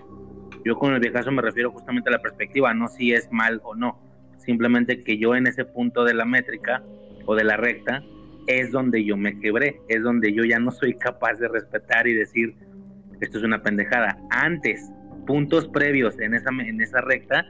Yo 0.65 0.77
con 0.77 0.93
el 0.93 1.01
viejazo 1.01 1.33
me 1.33 1.41
refiero 1.41 1.71
justamente 1.71 2.11
a 2.11 2.13
la 2.13 2.21
perspectiva, 2.21 2.75
no 2.75 2.89
si 2.89 3.13
es 3.13 3.29
mal 3.31 3.61
o 3.65 3.75
no. 3.75 3.99
Simplemente 4.37 5.03
que 5.05 5.19
yo 5.19 5.35
en 5.35 5.47
ese 5.47 5.65
punto 5.65 6.05
de 6.05 6.15
la 6.15 6.25
métrica 6.25 6.83
o 7.25 7.35
de 7.35 7.45
la 7.45 7.57
recta 7.57 8.03
es 8.47 8.71
donde 8.73 9.05
yo 9.05 9.17
me 9.17 9.39
quebré, 9.41 9.81
es 9.89 10.03
donde 10.03 10.33
yo 10.33 10.45
ya 10.45 10.59
no 10.59 10.71
soy 10.71 10.95
capaz 10.95 11.35
de 11.35 11.49
respetar 11.49 12.07
y 12.07 12.15
decir 12.15 12.55
esto 13.21 13.39
es 13.39 13.45
una 13.45 13.63
pendejada. 13.63 14.19
Antes, 14.31 14.91
puntos 15.27 15.67
previos 15.69 16.19
en 16.21 16.35
esa, 16.35 16.51
en 16.51 16.81
esa 16.81 17.01
recta, 17.01 17.47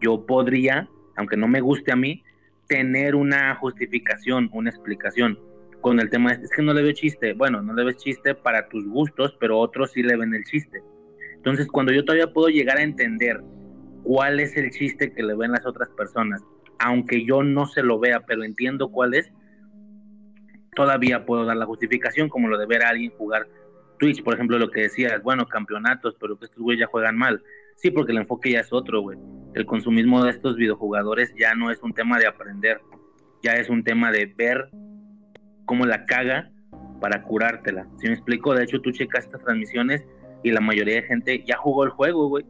yo 0.00 0.26
podría, 0.26 0.88
aunque 1.16 1.36
no 1.36 1.48
me 1.48 1.60
guste 1.60 1.92
a 1.92 1.96
mí, 1.96 2.22
tener 2.66 3.14
una 3.14 3.54
justificación, 3.56 4.48
una 4.52 4.70
explicación 4.70 5.38
con 5.80 5.98
el 5.98 6.10
tema 6.10 6.34
de, 6.34 6.44
es 6.44 6.50
que 6.50 6.62
no 6.62 6.72
le 6.72 6.82
veo 6.82 6.92
chiste. 6.92 7.32
Bueno, 7.32 7.62
no 7.62 7.74
le 7.74 7.84
ves 7.84 7.96
chiste 7.96 8.34
para 8.34 8.68
tus 8.68 8.86
gustos, 8.86 9.36
pero 9.40 9.58
otros 9.58 9.92
sí 9.92 10.02
le 10.02 10.16
ven 10.16 10.34
el 10.34 10.44
chiste. 10.44 10.82
Entonces, 11.34 11.68
cuando 11.68 11.92
yo 11.92 12.04
todavía 12.04 12.32
puedo 12.32 12.48
llegar 12.48 12.78
a 12.78 12.82
entender 12.82 13.40
cuál 14.02 14.40
es 14.40 14.56
el 14.56 14.70
chiste 14.70 15.12
que 15.12 15.22
le 15.22 15.34
ven 15.34 15.52
las 15.52 15.66
otras 15.66 15.88
personas, 15.90 16.42
aunque 16.78 17.24
yo 17.24 17.42
no 17.42 17.66
se 17.66 17.82
lo 17.82 17.98
vea, 17.98 18.20
pero 18.26 18.44
entiendo 18.44 18.90
cuál 18.90 19.14
es, 19.14 19.32
todavía 20.74 21.24
puedo 21.24 21.44
dar 21.44 21.56
la 21.56 21.66
justificación, 21.66 22.28
como 22.28 22.48
lo 22.48 22.58
de 22.58 22.66
ver 22.66 22.84
a 22.84 22.90
alguien 22.90 23.10
jugar 23.12 23.46
Twitch, 23.98 24.22
por 24.22 24.34
ejemplo, 24.34 24.58
lo 24.58 24.70
que 24.70 24.82
decías, 24.82 25.22
bueno, 25.22 25.46
campeonatos, 25.46 26.16
pero 26.18 26.38
que 26.38 26.46
estos 26.46 26.62
güeyes 26.62 26.80
ya 26.80 26.86
juegan 26.86 27.16
mal. 27.16 27.42
Sí, 27.76 27.90
porque 27.90 28.12
el 28.12 28.18
enfoque 28.18 28.52
ya 28.52 28.60
es 28.60 28.72
otro, 28.72 29.02
güey. 29.02 29.18
El 29.54 29.66
consumismo 29.66 30.22
de 30.22 30.30
estos 30.30 30.56
videojugadores 30.56 31.34
ya 31.38 31.54
no 31.54 31.70
es 31.70 31.82
un 31.82 31.92
tema 31.92 32.18
de 32.18 32.26
aprender, 32.26 32.80
ya 33.42 33.54
es 33.54 33.68
un 33.68 33.82
tema 33.82 34.12
de 34.12 34.26
ver 34.26 34.70
cómo 35.64 35.86
la 35.86 36.04
caga 36.06 36.50
para 37.00 37.22
curártela. 37.22 37.86
Si 37.98 38.06
me 38.06 38.14
explico, 38.14 38.54
de 38.54 38.64
hecho 38.64 38.80
tú 38.80 38.92
checas 38.92 39.24
estas 39.24 39.42
transmisiones 39.42 40.04
y 40.42 40.52
la 40.52 40.60
mayoría 40.60 40.96
de 40.96 41.02
gente 41.02 41.44
ya 41.44 41.56
jugó 41.56 41.84
el 41.84 41.90
juego, 41.90 42.28
güey. 42.28 42.44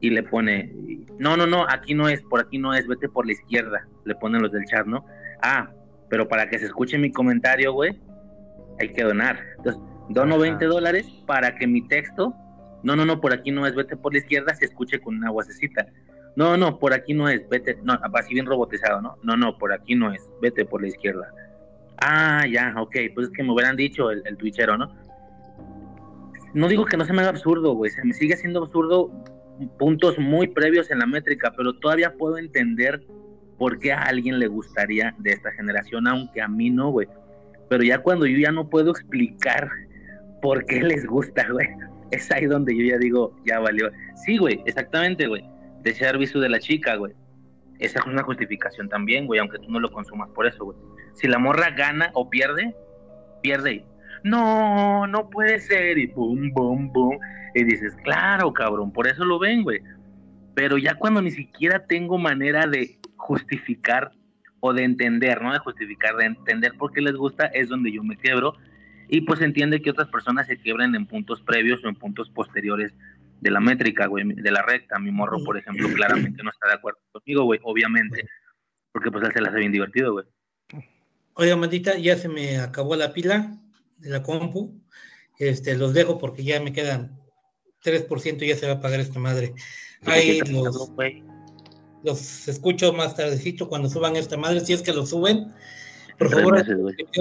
Y 0.00 0.10
le 0.10 0.22
pone, 0.22 0.72
no, 1.18 1.36
no, 1.36 1.46
no, 1.46 1.64
aquí 1.68 1.94
no 1.94 2.08
es, 2.08 2.20
por 2.22 2.40
aquí 2.40 2.58
no 2.58 2.74
es, 2.74 2.86
vete 2.86 3.08
por 3.08 3.26
la 3.26 3.32
izquierda. 3.32 3.88
Le 4.04 4.14
ponen 4.14 4.42
los 4.42 4.52
del 4.52 4.64
chat, 4.66 4.86
¿no? 4.86 5.06
Ah, 5.42 5.70
pero 6.10 6.28
para 6.28 6.48
que 6.48 6.58
se 6.58 6.66
escuche 6.66 6.98
mi 6.98 7.10
comentario, 7.10 7.72
güey, 7.72 7.98
hay 8.78 8.92
que 8.92 9.02
donar. 9.02 9.38
Entonces, 9.56 9.82
dono 10.10 10.34
Ajá. 10.34 10.42
20 10.42 10.64
dólares 10.66 11.06
para 11.26 11.56
que 11.56 11.66
mi 11.66 11.86
texto, 11.88 12.34
no, 12.82 12.94
no, 12.94 13.06
no, 13.06 13.20
por 13.20 13.32
aquí 13.32 13.50
no 13.50 13.66
es, 13.66 13.74
vete 13.74 13.96
por 13.96 14.12
la 14.12 14.18
izquierda, 14.18 14.54
se 14.54 14.66
escuche 14.66 15.00
con 15.00 15.16
una 15.16 15.30
vocecita. 15.30 15.86
No, 16.36 16.56
no, 16.56 16.78
por 16.78 16.92
aquí 16.92 17.14
no 17.14 17.28
es, 17.28 17.48
vete, 17.48 17.78
no, 17.82 17.98
así 18.14 18.34
bien 18.34 18.46
robotizado, 18.46 19.00
¿no? 19.00 19.16
No, 19.22 19.36
no, 19.36 19.56
por 19.56 19.72
aquí 19.72 19.94
no 19.94 20.12
es, 20.12 20.28
vete 20.42 20.64
por 20.66 20.82
la 20.82 20.88
izquierda. 20.88 21.32
Ah, 21.98 22.44
ya, 22.46 22.74
ok, 22.76 22.94
pues 23.14 23.28
es 23.28 23.32
que 23.32 23.42
me 23.42 23.52
hubieran 23.52 23.74
dicho 23.74 24.10
el, 24.10 24.22
el 24.26 24.36
twitchero, 24.36 24.76
¿no? 24.76 24.94
No 26.52 26.68
digo 26.68 26.84
que 26.84 26.96
no 26.96 27.04
se 27.04 27.12
me 27.12 27.22
haga 27.22 27.30
absurdo, 27.30 27.74
güey, 27.74 27.90
se 27.90 28.04
me 28.04 28.12
sigue 28.12 28.36
siendo 28.36 28.62
absurdo 28.62 29.10
puntos 29.78 30.18
muy 30.18 30.48
previos 30.48 30.90
en 30.90 30.98
la 30.98 31.06
métrica, 31.06 31.52
pero 31.56 31.72
todavía 31.74 32.14
puedo 32.14 32.38
entender 32.38 33.02
por 33.58 33.78
qué 33.78 33.92
a 33.92 34.02
alguien 34.02 34.38
le 34.38 34.46
gustaría 34.48 35.14
de 35.18 35.30
esta 35.30 35.50
generación, 35.52 36.06
aunque 36.06 36.42
a 36.42 36.48
mí 36.48 36.70
no, 36.70 36.90
güey. 36.90 37.08
Pero 37.68 37.82
ya 37.82 37.98
cuando 37.98 38.26
yo 38.26 38.38
ya 38.38 38.52
no 38.52 38.68
puedo 38.68 38.90
explicar 38.90 39.68
por 40.42 40.64
qué 40.66 40.82
les 40.82 41.06
gusta, 41.06 41.46
güey, 41.50 41.68
es 42.10 42.30
ahí 42.30 42.46
donde 42.46 42.76
yo 42.76 42.84
ya 42.84 42.98
digo, 42.98 43.34
ya 43.46 43.58
valió. 43.58 43.90
Sí, 44.24 44.36
güey, 44.36 44.62
exactamente, 44.66 45.26
güey. 45.26 45.44
De 45.86 45.94
servicio 45.94 46.40
de 46.40 46.48
la 46.48 46.58
chica, 46.58 46.96
güey. 46.96 47.12
Esa 47.78 48.00
es 48.00 48.06
una 48.06 48.24
justificación 48.24 48.88
también, 48.88 49.24
güey, 49.24 49.38
aunque 49.38 49.60
tú 49.60 49.70
no 49.70 49.78
lo 49.78 49.92
consumas 49.92 50.28
por 50.30 50.44
eso, 50.44 50.64
güey. 50.64 50.76
Si 51.14 51.28
la 51.28 51.38
morra 51.38 51.70
gana 51.70 52.10
o 52.14 52.28
pierde, 52.28 52.74
pierde. 53.40 53.84
No, 54.24 55.06
no 55.06 55.30
puede 55.30 55.60
ser. 55.60 55.96
Y 55.96 56.08
boom, 56.08 56.50
boom, 56.52 56.92
boom. 56.92 57.20
Y 57.54 57.62
dices, 57.62 57.94
claro, 58.02 58.52
cabrón, 58.52 58.92
por 58.92 59.06
eso 59.06 59.24
lo 59.24 59.38
ven, 59.38 59.62
güey. 59.62 59.80
Pero 60.56 60.76
ya 60.76 60.96
cuando 60.96 61.22
ni 61.22 61.30
siquiera 61.30 61.86
tengo 61.86 62.18
manera 62.18 62.66
de 62.66 62.98
justificar 63.14 64.10
o 64.58 64.72
de 64.72 64.82
entender, 64.82 65.40
¿no? 65.40 65.52
De 65.52 65.60
justificar, 65.60 66.16
de 66.16 66.24
entender 66.24 66.72
por 66.76 66.92
qué 66.92 67.00
les 67.00 67.14
gusta, 67.14 67.46
es 67.46 67.68
donde 67.68 67.92
yo 67.92 68.02
me 68.02 68.16
quebro. 68.16 68.54
Y 69.08 69.20
pues 69.20 69.40
entiende 69.40 69.80
que 69.80 69.90
otras 69.90 70.08
personas 70.08 70.48
se 70.48 70.56
quiebren 70.56 70.96
en 70.96 71.06
puntos 71.06 71.40
previos 71.42 71.84
o 71.84 71.88
en 71.88 71.94
puntos 71.94 72.28
posteriores 72.30 72.92
de 73.40 73.50
la 73.50 73.60
métrica, 73.60 74.06
güey, 74.06 74.24
de 74.26 74.50
la 74.50 74.62
recta. 74.62 74.98
Mi 74.98 75.10
morro, 75.10 75.42
por 75.44 75.56
ejemplo, 75.56 75.88
claramente 75.94 76.42
no 76.42 76.50
está 76.50 76.68
de 76.68 76.74
acuerdo 76.74 77.00
conmigo, 77.12 77.44
güey, 77.44 77.60
obviamente. 77.62 78.28
Porque 78.92 79.10
pues 79.10 79.24
él 79.24 79.32
se 79.32 79.40
la 79.40 79.48
hace 79.48 79.58
bien 79.58 79.72
divertido, 79.72 80.12
güey. 80.12 80.26
Oiga, 81.34 81.56
mandita, 81.56 81.98
ya 81.98 82.16
se 82.16 82.28
me 82.28 82.58
acabó 82.58 82.96
la 82.96 83.12
pila 83.12 83.58
de 83.98 84.10
la 84.10 84.22
compu. 84.22 84.80
Este, 85.38 85.76
los 85.76 85.92
dejo 85.92 86.18
porque 86.18 86.42
ya 86.44 86.60
me 86.60 86.72
quedan 86.72 87.20
3% 87.84 88.42
y 88.42 88.48
ya 88.48 88.56
se 88.56 88.66
va 88.66 88.74
a 88.74 88.80
pagar 88.80 89.00
esta 89.00 89.18
madre. 89.18 89.52
Ahí 90.06 90.40
los, 90.40 90.90
los 92.02 92.48
escucho 92.48 92.92
más 92.92 93.16
tardecito 93.16 93.68
cuando 93.68 93.90
suban 93.90 94.16
esta 94.16 94.36
madre, 94.36 94.60
si 94.60 94.72
es 94.72 94.82
que 94.82 94.94
lo 94.94 95.04
suben. 95.04 95.52
Por 96.18 96.30
favor, 96.30 96.54
meses, 96.54 96.76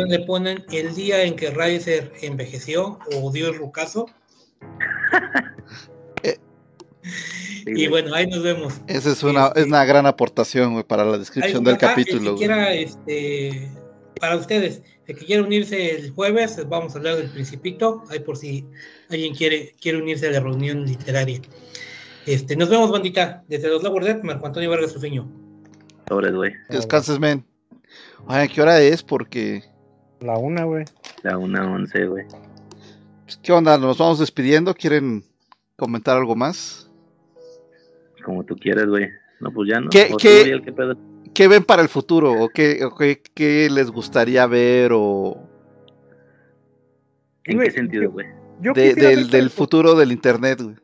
le 0.08 0.20
ponen 0.20 0.64
el 0.72 0.96
día 0.96 1.24
en 1.24 1.36
que 1.36 1.50
Riser 1.50 2.14
envejeció 2.22 3.00
o 3.14 3.32
dio 3.32 3.50
el 3.50 3.56
rucazo. 3.56 4.06
y 7.66 7.88
bueno, 7.88 8.14
ahí 8.14 8.28
nos 8.28 8.44
vemos. 8.44 8.82
Esa 8.88 9.12
es 9.12 9.24
una, 9.24 9.52
es 9.56 9.66
una 9.66 9.86
gran 9.86 10.06
aportación, 10.06 10.74
güey, 10.74 10.84
para 10.84 11.06
la 11.06 11.18
descripción 11.18 11.64
del 11.64 11.78
capítulo. 11.78 12.32
El 12.32 12.36
que 12.36 12.40
quiera, 12.40 12.74
este, 12.74 13.70
para 14.20 14.38
ustedes, 14.38 14.82
el 15.08 15.16
que 15.18 15.26
quiera 15.26 15.44
unirse 15.44 15.96
el 15.96 16.12
jueves, 16.12 16.60
vamos 16.68 16.96
a 16.96 16.98
hablar 16.98 17.18
del 17.18 17.30
Principito. 17.30 18.04
Ahí 18.10 18.20
por 18.20 18.38
si 18.38 18.66
alguien 19.10 19.36
quiere, 19.36 19.76
quiere 19.82 20.02
unirse 20.02 20.28
a 20.28 20.32
la 20.32 20.40
reunión 20.40 20.86
literaria. 20.86 21.42
Este, 22.26 22.56
nos 22.56 22.70
vemos, 22.70 22.92
bandita. 22.92 23.44
Desde 23.48 23.70
los 23.70 23.84
Lower 23.84 24.04
Deck, 24.04 24.24
Marco 24.24 24.48
Antonio 24.48 24.70
Vargas 24.70 24.94
Rufiño. 24.94 25.30
Sobres, 26.08 26.34
güey. 26.34 26.54
Descanses, 26.70 27.20
men. 27.20 27.46
Oye, 28.28 28.50
¿qué 28.50 28.62
hora 28.62 28.82
es? 28.82 29.04
Porque, 29.04 29.64
La 30.20 30.38
una, 30.38 30.64
güey. 30.64 30.86
La 31.24 31.38
una 31.38 31.72
once, 31.72 32.06
güey. 32.06 32.26
pues, 33.26 33.38
¿qué 33.38 33.52
onda? 33.52 33.78
¿Nos 33.78 33.98
vamos 33.98 34.20
despidiendo? 34.20 34.74
¿Quieren 34.74 35.24
comentar 35.76 36.18
algo 36.18 36.36
más? 36.36 36.85
Como 38.26 38.44
tú 38.44 38.56
quieres, 38.56 38.88
güey. 38.88 39.08
No, 39.40 39.52
pues 39.52 39.70
ya 39.70 39.80
no. 39.80 39.90
¿Qué- 39.90 40.06
O 40.06 40.18
tú, 40.18 40.18
qué- 40.18 40.42
Uriel, 40.42 40.62
¿qué 40.64 40.74
pedo? 40.74 40.98
¿Qué 41.34 41.48
ven 41.48 41.64
para 41.64 41.82
el 41.84 41.90
futuro? 41.90 42.32
¿O 42.44 42.50
qué, 42.50 42.84
o 42.84 42.96
qué, 42.96 43.22
qué 43.34 43.70
les 43.70 43.92
gustaría 43.92 44.48
ver? 44.48 44.92
O 44.94 45.48
¿En 47.44 47.60
qué 47.60 47.72
sentido, 47.72 48.12
güey? 48.12 48.26
Yo 48.62 48.74
de- 48.74 48.94
quisiera 48.94 49.22
del, 49.28 49.50
futuro 49.50 49.96
del 49.96 50.12
internet, 50.12 50.62
güey. 50.62 50.76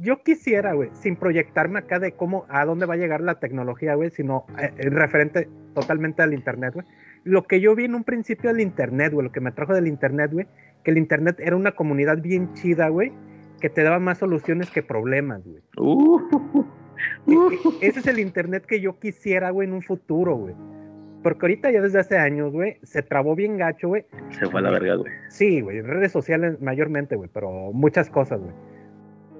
Yo 0.00 0.22
quisiera, 0.22 0.74
güey, 0.74 0.90
sin 0.94 1.16
proyectarme 1.16 1.80
acá 1.80 1.98
de 1.98 2.12
cómo, 2.12 2.46
a 2.48 2.64
dónde 2.64 2.86
va 2.86 2.94
a 2.94 2.96
llegar 2.96 3.20
la 3.20 3.38
tecnología, 3.40 3.94
güey, 3.96 4.10
sino 4.10 4.46
eh, 4.58 4.70
referente 4.90 5.48
totalmente 5.74 6.22
al 6.22 6.32
Internet, 6.34 6.74
güey. 6.74 6.86
Lo 7.24 7.42
que 7.42 7.60
yo 7.60 7.74
vi 7.74 7.84
en 7.84 7.94
un 7.96 8.04
principio 8.04 8.50
del 8.50 8.60
Internet, 8.60 9.12
güey, 9.12 9.26
lo 9.26 9.32
que 9.32 9.40
me 9.40 9.50
trajo 9.52 9.74
del 9.74 9.88
Internet, 9.88 10.30
güey, 10.32 10.46
que 10.84 10.92
el 10.92 10.98
Internet 10.98 11.36
era 11.40 11.56
una 11.56 11.72
comunidad 11.72 12.18
bien 12.22 12.54
chida, 12.54 12.88
güey, 12.88 13.12
que 13.60 13.68
te 13.70 13.82
daba 13.82 13.98
más 13.98 14.18
soluciones 14.18 14.70
que 14.70 14.82
problemas, 14.84 15.42
güey. 15.44 15.60
Uh, 15.76 16.64
Ese 17.80 18.00
es 18.00 18.06
el 18.06 18.18
Internet 18.18 18.66
que 18.66 18.80
yo 18.80 18.98
quisiera, 18.98 19.50
güey, 19.50 19.68
en 19.68 19.74
un 19.74 19.82
futuro, 19.82 20.36
güey. 20.36 20.54
Porque 21.22 21.46
ahorita 21.46 21.70
ya 21.70 21.80
desde 21.80 21.98
hace 21.98 22.16
años, 22.16 22.52
güey, 22.52 22.78
se 22.82 23.02
trabó 23.02 23.34
bien 23.34 23.56
gacho, 23.56 23.88
güey. 23.88 24.04
se 24.30 24.46
fue 24.46 24.60
a 24.60 24.62
la 24.62 24.70
verga, 24.70 24.94
güey. 24.94 25.12
Sí, 25.28 25.60
güey, 25.60 25.80
redes 25.80 26.12
sociales 26.12 26.60
mayormente, 26.60 27.16
güey, 27.16 27.28
pero 27.32 27.72
muchas 27.72 28.08
cosas, 28.08 28.40
güey. 28.40 28.54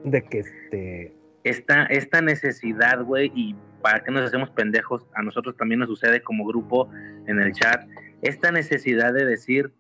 De 0.05 0.23
que 0.23 0.41
este... 0.41 1.15
Esta, 1.45 1.85
esta 1.87 2.21
necesidad, 2.21 3.05
güey, 3.05 3.31
y 3.35 3.55
para 3.81 4.03
qué 4.03 4.11
nos 4.11 4.23
hacemos 4.23 4.51
pendejos, 4.51 5.07
a 5.15 5.23
nosotros 5.23 5.57
también 5.57 5.79
nos 5.81 5.89
sucede 5.89 6.21
como 6.21 6.45
grupo 6.45 6.91
en 7.27 7.39
el 7.39 7.53
chat, 7.53 7.89
esta 8.23 8.51
necesidad 8.51 9.15
de 9.15 9.25
decir, 9.25 9.73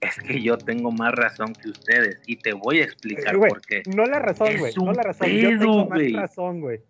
es 0.00 0.16
que 0.18 0.40
yo 0.40 0.58
tengo 0.58 0.92
más 0.92 1.12
razón 1.12 1.54
que 1.54 1.70
ustedes, 1.70 2.20
y 2.26 2.36
te 2.36 2.52
voy 2.52 2.80
a 2.80 2.84
explicar 2.84 3.36
Güey, 3.36 3.48
por 3.48 3.60
qué. 3.62 3.82
No 3.96 4.04
la 4.04 4.18
razón, 4.18 4.56
güey. 4.58 4.72
No 4.76 4.92
la 4.92 5.02
razón. 5.02 5.28
yo 5.28 5.48
pedo, 5.48 5.58
tengo 5.58 5.88
más 5.88 6.12
razón, 6.12 6.60
güey. 6.60 6.80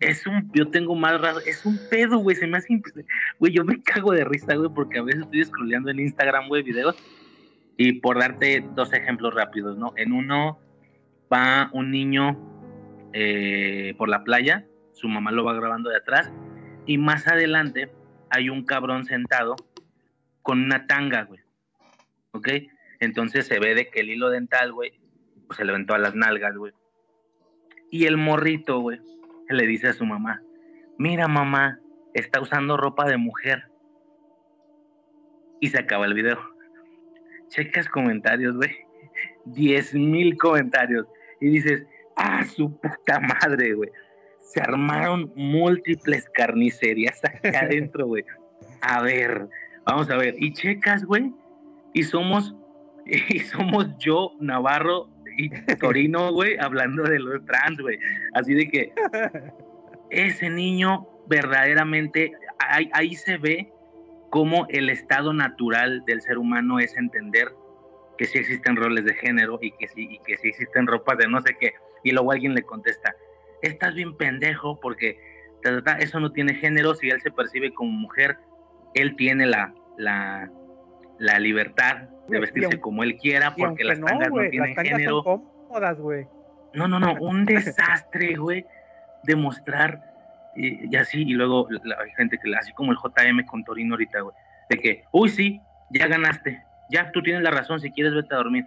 Es 0.00 0.26
un, 0.26 0.50
yo 0.54 0.68
tengo 0.70 0.94
más 0.94 1.20
razón, 1.20 1.42
es 1.46 1.64
un 1.66 1.78
pedo, 1.90 2.18
güey, 2.18 2.36
se 2.36 2.46
me 2.46 2.58
hace, 2.58 2.80
güey, 3.38 3.52
yo 3.52 3.64
me 3.64 3.82
cago 3.82 4.12
de 4.12 4.24
risa, 4.24 4.54
güey, 4.54 4.70
porque 4.74 4.98
a 4.98 5.02
veces 5.02 5.22
estoy 5.22 5.44
scrolleando 5.44 5.90
en 5.90 6.00
Instagram, 6.00 6.48
güey, 6.48 6.62
videos, 6.62 6.96
y 7.76 7.94
por 7.94 8.18
darte 8.18 8.64
dos 8.74 8.92
ejemplos 8.92 9.34
rápidos, 9.34 9.76
¿no? 9.76 9.92
En 9.96 10.12
uno 10.12 10.58
va 11.32 11.70
un 11.72 11.90
niño 11.90 12.38
eh, 13.12 13.94
por 13.98 14.08
la 14.08 14.24
playa, 14.24 14.66
su 14.92 15.08
mamá 15.08 15.32
lo 15.32 15.44
va 15.44 15.54
grabando 15.54 15.90
de 15.90 15.96
atrás, 15.96 16.30
y 16.86 16.98
más 16.98 17.26
adelante 17.26 17.90
hay 18.30 18.48
un 18.48 18.64
cabrón 18.64 19.04
sentado 19.04 19.56
con 20.42 20.62
una 20.62 20.86
tanga, 20.86 21.24
güey, 21.24 21.40
¿ok? 22.32 22.48
Entonces 23.00 23.46
se 23.46 23.58
ve 23.58 23.74
de 23.74 23.88
que 23.88 24.00
el 24.00 24.10
hilo 24.10 24.30
dental, 24.30 24.72
güey, 24.72 24.92
pues 25.46 25.56
se 25.56 25.64
le 25.64 25.72
aventó 25.72 25.94
a 25.94 25.98
las 25.98 26.14
nalgas, 26.14 26.56
güey. 26.56 26.72
Y 27.90 28.04
el 28.04 28.16
morrito, 28.16 28.78
güey, 28.78 29.00
le 29.54 29.66
dice 29.66 29.88
a 29.88 29.92
su 29.92 30.04
mamá, 30.04 30.42
mira 30.98 31.28
mamá, 31.28 31.80
está 32.14 32.40
usando 32.40 32.76
ropa 32.76 33.08
de 33.08 33.16
mujer. 33.16 33.64
Y 35.60 35.68
se 35.68 35.78
acaba 35.78 36.06
el 36.06 36.14
video. 36.14 36.38
Checas 37.48 37.88
comentarios, 37.88 38.56
güey. 38.56 38.70
10 39.46 39.94
mil 39.94 40.36
comentarios. 40.36 41.06
Y 41.40 41.50
dices, 41.50 41.84
ah, 42.16 42.44
su 42.44 42.78
puta 42.80 43.20
madre, 43.20 43.74
güey. 43.74 43.90
Se 44.40 44.60
armaron 44.60 45.32
múltiples 45.36 46.28
carnicerías 46.34 47.22
acá 47.24 47.60
adentro, 47.62 48.06
güey. 48.06 48.24
A 48.80 49.02
ver, 49.02 49.48
vamos 49.84 50.10
a 50.10 50.16
ver. 50.16 50.34
Y 50.38 50.52
checas, 50.52 51.04
güey. 51.04 51.32
Y 51.92 52.02
somos, 52.02 52.54
y 53.06 53.40
somos 53.40 53.96
yo, 53.98 54.32
Navarro 54.40 55.08
y 55.44 55.76
Torino, 55.76 56.32
güey, 56.32 56.56
hablando 56.58 57.02
de 57.04 57.18
los 57.18 57.44
trans, 57.46 57.80
güey. 57.80 57.98
Así 58.34 58.54
de 58.54 58.68
que 58.68 58.92
ese 60.10 60.50
niño 60.50 61.06
verdaderamente, 61.28 62.32
ahí, 62.58 62.90
ahí 62.92 63.14
se 63.14 63.38
ve 63.38 63.72
cómo 64.30 64.66
el 64.68 64.90
estado 64.90 65.32
natural 65.32 66.04
del 66.06 66.20
ser 66.22 66.38
humano 66.38 66.78
es 66.78 66.96
entender 66.96 67.48
que 68.18 68.26
sí 68.26 68.38
existen 68.38 68.76
roles 68.76 69.04
de 69.04 69.14
género 69.14 69.58
y 69.62 69.72
que 69.72 69.88
sí, 69.88 70.06
y 70.10 70.18
que 70.20 70.36
sí 70.36 70.48
existen 70.48 70.86
ropas 70.86 71.18
de 71.18 71.28
no 71.28 71.40
sé 71.40 71.56
qué. 71.58 71.72
Y 72.04 72.10
luego 72.12 72.32
alguien 72.32 72.54
le 72.54 72.62
contesta, 72.62 73.14
estás 73.62 73.94
bien 73.94 74.16
pendejo 74.16 74.78
porque 74.80 75.18
eso 75.98 76.20
no 76.20 76.32
tiene 76.32 76.54
género, 76.54 76.94
si 76.94 77.10
él 77.10 77.20
se 77.20 77.30
percibe 77.30 77.72
como 77.72 77.90
mujer, 77.90 78.38
él 78.94 79.16
tiene 79.16 79.46
la, 79.46 79.74
la, 79.96 80.50
la 81.20 81.38
libertad 81.38 82.08
de 82.28 82.40
vestirse 82.40 82.66
aunque- 82.66 82.80
como 82.80 83.02
él 83.04 83.16
quiera 83.16 83.54
porque 83.54 83.84
las 83.84 83.98
no, 84.00 84.06
tangas 84.06 84.28
no, 84.30 84.36
tienen 84.50 84.60
las 84.70 84.74
tangas 84.76 84.92
género. 84.98 85.22
son 85.22 85.42
cómodas, 85.68 85.98
güey. 85.98 86.26
No, 86.74 86.88
no, 86.88 86.98
no, 86.98 87.14
un 87.20 87.44
desastre, 87.46 88.34
güey, 88.36 88.64
demostrar 89.24 90.00
y, 90.56 90.92
y 90.92 90.96
así, 90.96 91.22
y 91.22 91.32
luego 91.34 91.68
la, 91.84 91.96
hay 92.02 92.10
gente 92.16 92.38
que, 92.42 92.54
así 92.56 92.72
como 92.72 92.92
el 92.92 92.98
JM 92.98 93.44
con 93.46 93.62
Torino 93.64 93.94
ahorita, 93.94 94.20
güey, 94.20 94.34
de 94.68 94.76
que, 94.78 95.04
uy, 95.12 95.28
sí, 95.28 95.60
ya 95.90 96.06
ganaste, 96.08 96.62
ya 96.90 97.10
tú 97.12 97.22
tienes 97.22 97.42
la 97.42 97.50
razón, 97.50 97.80
si 97.80 97.90
quieres 97.92 98.14
vete 98.14 98.34
a 98.34 98.38
dormir. 98.38 98.66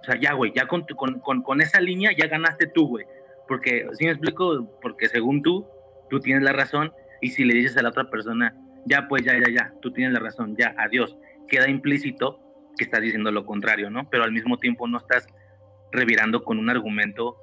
O 0.00 0.04
sea, 0.04 0.16
ya, 0.18 0.32
güey, 0.32 0.52
ya 0.54 0.66
con, 0.66 0.84
tu- 0.86 0.96
con, 0.96 1.20
con, 1.20 1.42
con 1.42 1.60
esa 1.60 1.80
línea 1.80 2.10
ya 2.16 2.26
ganaste 2.26 2.66
tú, 2.66 2.88
güey. 2.88 3.06
Porque, 3.46 3.86
si 3.92 4.04
me 4.04 4.10
explico, 4.10 4.78
porque 4.80 5.08
según 5.08 5.42
tú, 5.42 5.66
tú 6.10 6.18
tienes 6.20 6.42
la 6.42 6.52
razón, 6.52 6.92
y 7.20 7.28
si 7.30 7.44
le 7.44 7.54
dices 7.54 7.76
a 7.76 7.82
la 7.82 7.90
otra 7.90 8.10
persona, 8.10 8.54
ya, 8.86 9.06
pues, 9.06 9.22
ya, 9.24 9.34
ya, 9.38 9.46
ya, 9.54 9.72
tú 9.80 9.92
tienes 9.92 10.12
la 10.12 10.20
razón, 10.20 10.56
ya, 10.56 10.74
adiós, 10.78 11.16
queda 11.52 11.68
implícito 11.68 12.40
que 12.78 12.84
estás 12.84 13.02
diciendo 13.02 13.30
lo 13.30 13.44
contrario, 13.44 13.90
¿no? 13.90 14.08
Pero 14.08 14.24
al 14.24 14.32
mismo 14.32 14.56
tiempo 14.58 14.88
no 14.88 14.96
estás 14.96 15.26
revirando 15.92 16.42
con 16.42 16.58
un 16.58 16.70
argumento 16.70 17.36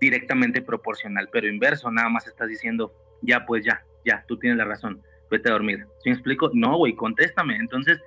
directamente 0.00 0.62
proporcional, 0.62 1.28
pero 1.32 1.48
inverso, 1.48 1.90
nada 1.90 2.08
más 2.08 2.28
estás 2.28 2.48
diciendo, 2.48 2.94
ya, 3.22 3.44
pues 3.44 3.64
ya, 3.64 3.84
ya, 4.04 4.24
tú 4.28 4.38
tienes 4.38 4.56
la 4.58 4.64
razón, 4.64 5.02
vete 5.30 5.48
a 5.48 5.52
dormir. 5.52 5.84
¿Sí 5.98 6.10
me 6.10 6.14
explico? 6.14 6.50
No, 6.54 6.76
güey, 6.76 6.94
contéstame. 6.94 7.56
Entonces, 7.56 8.00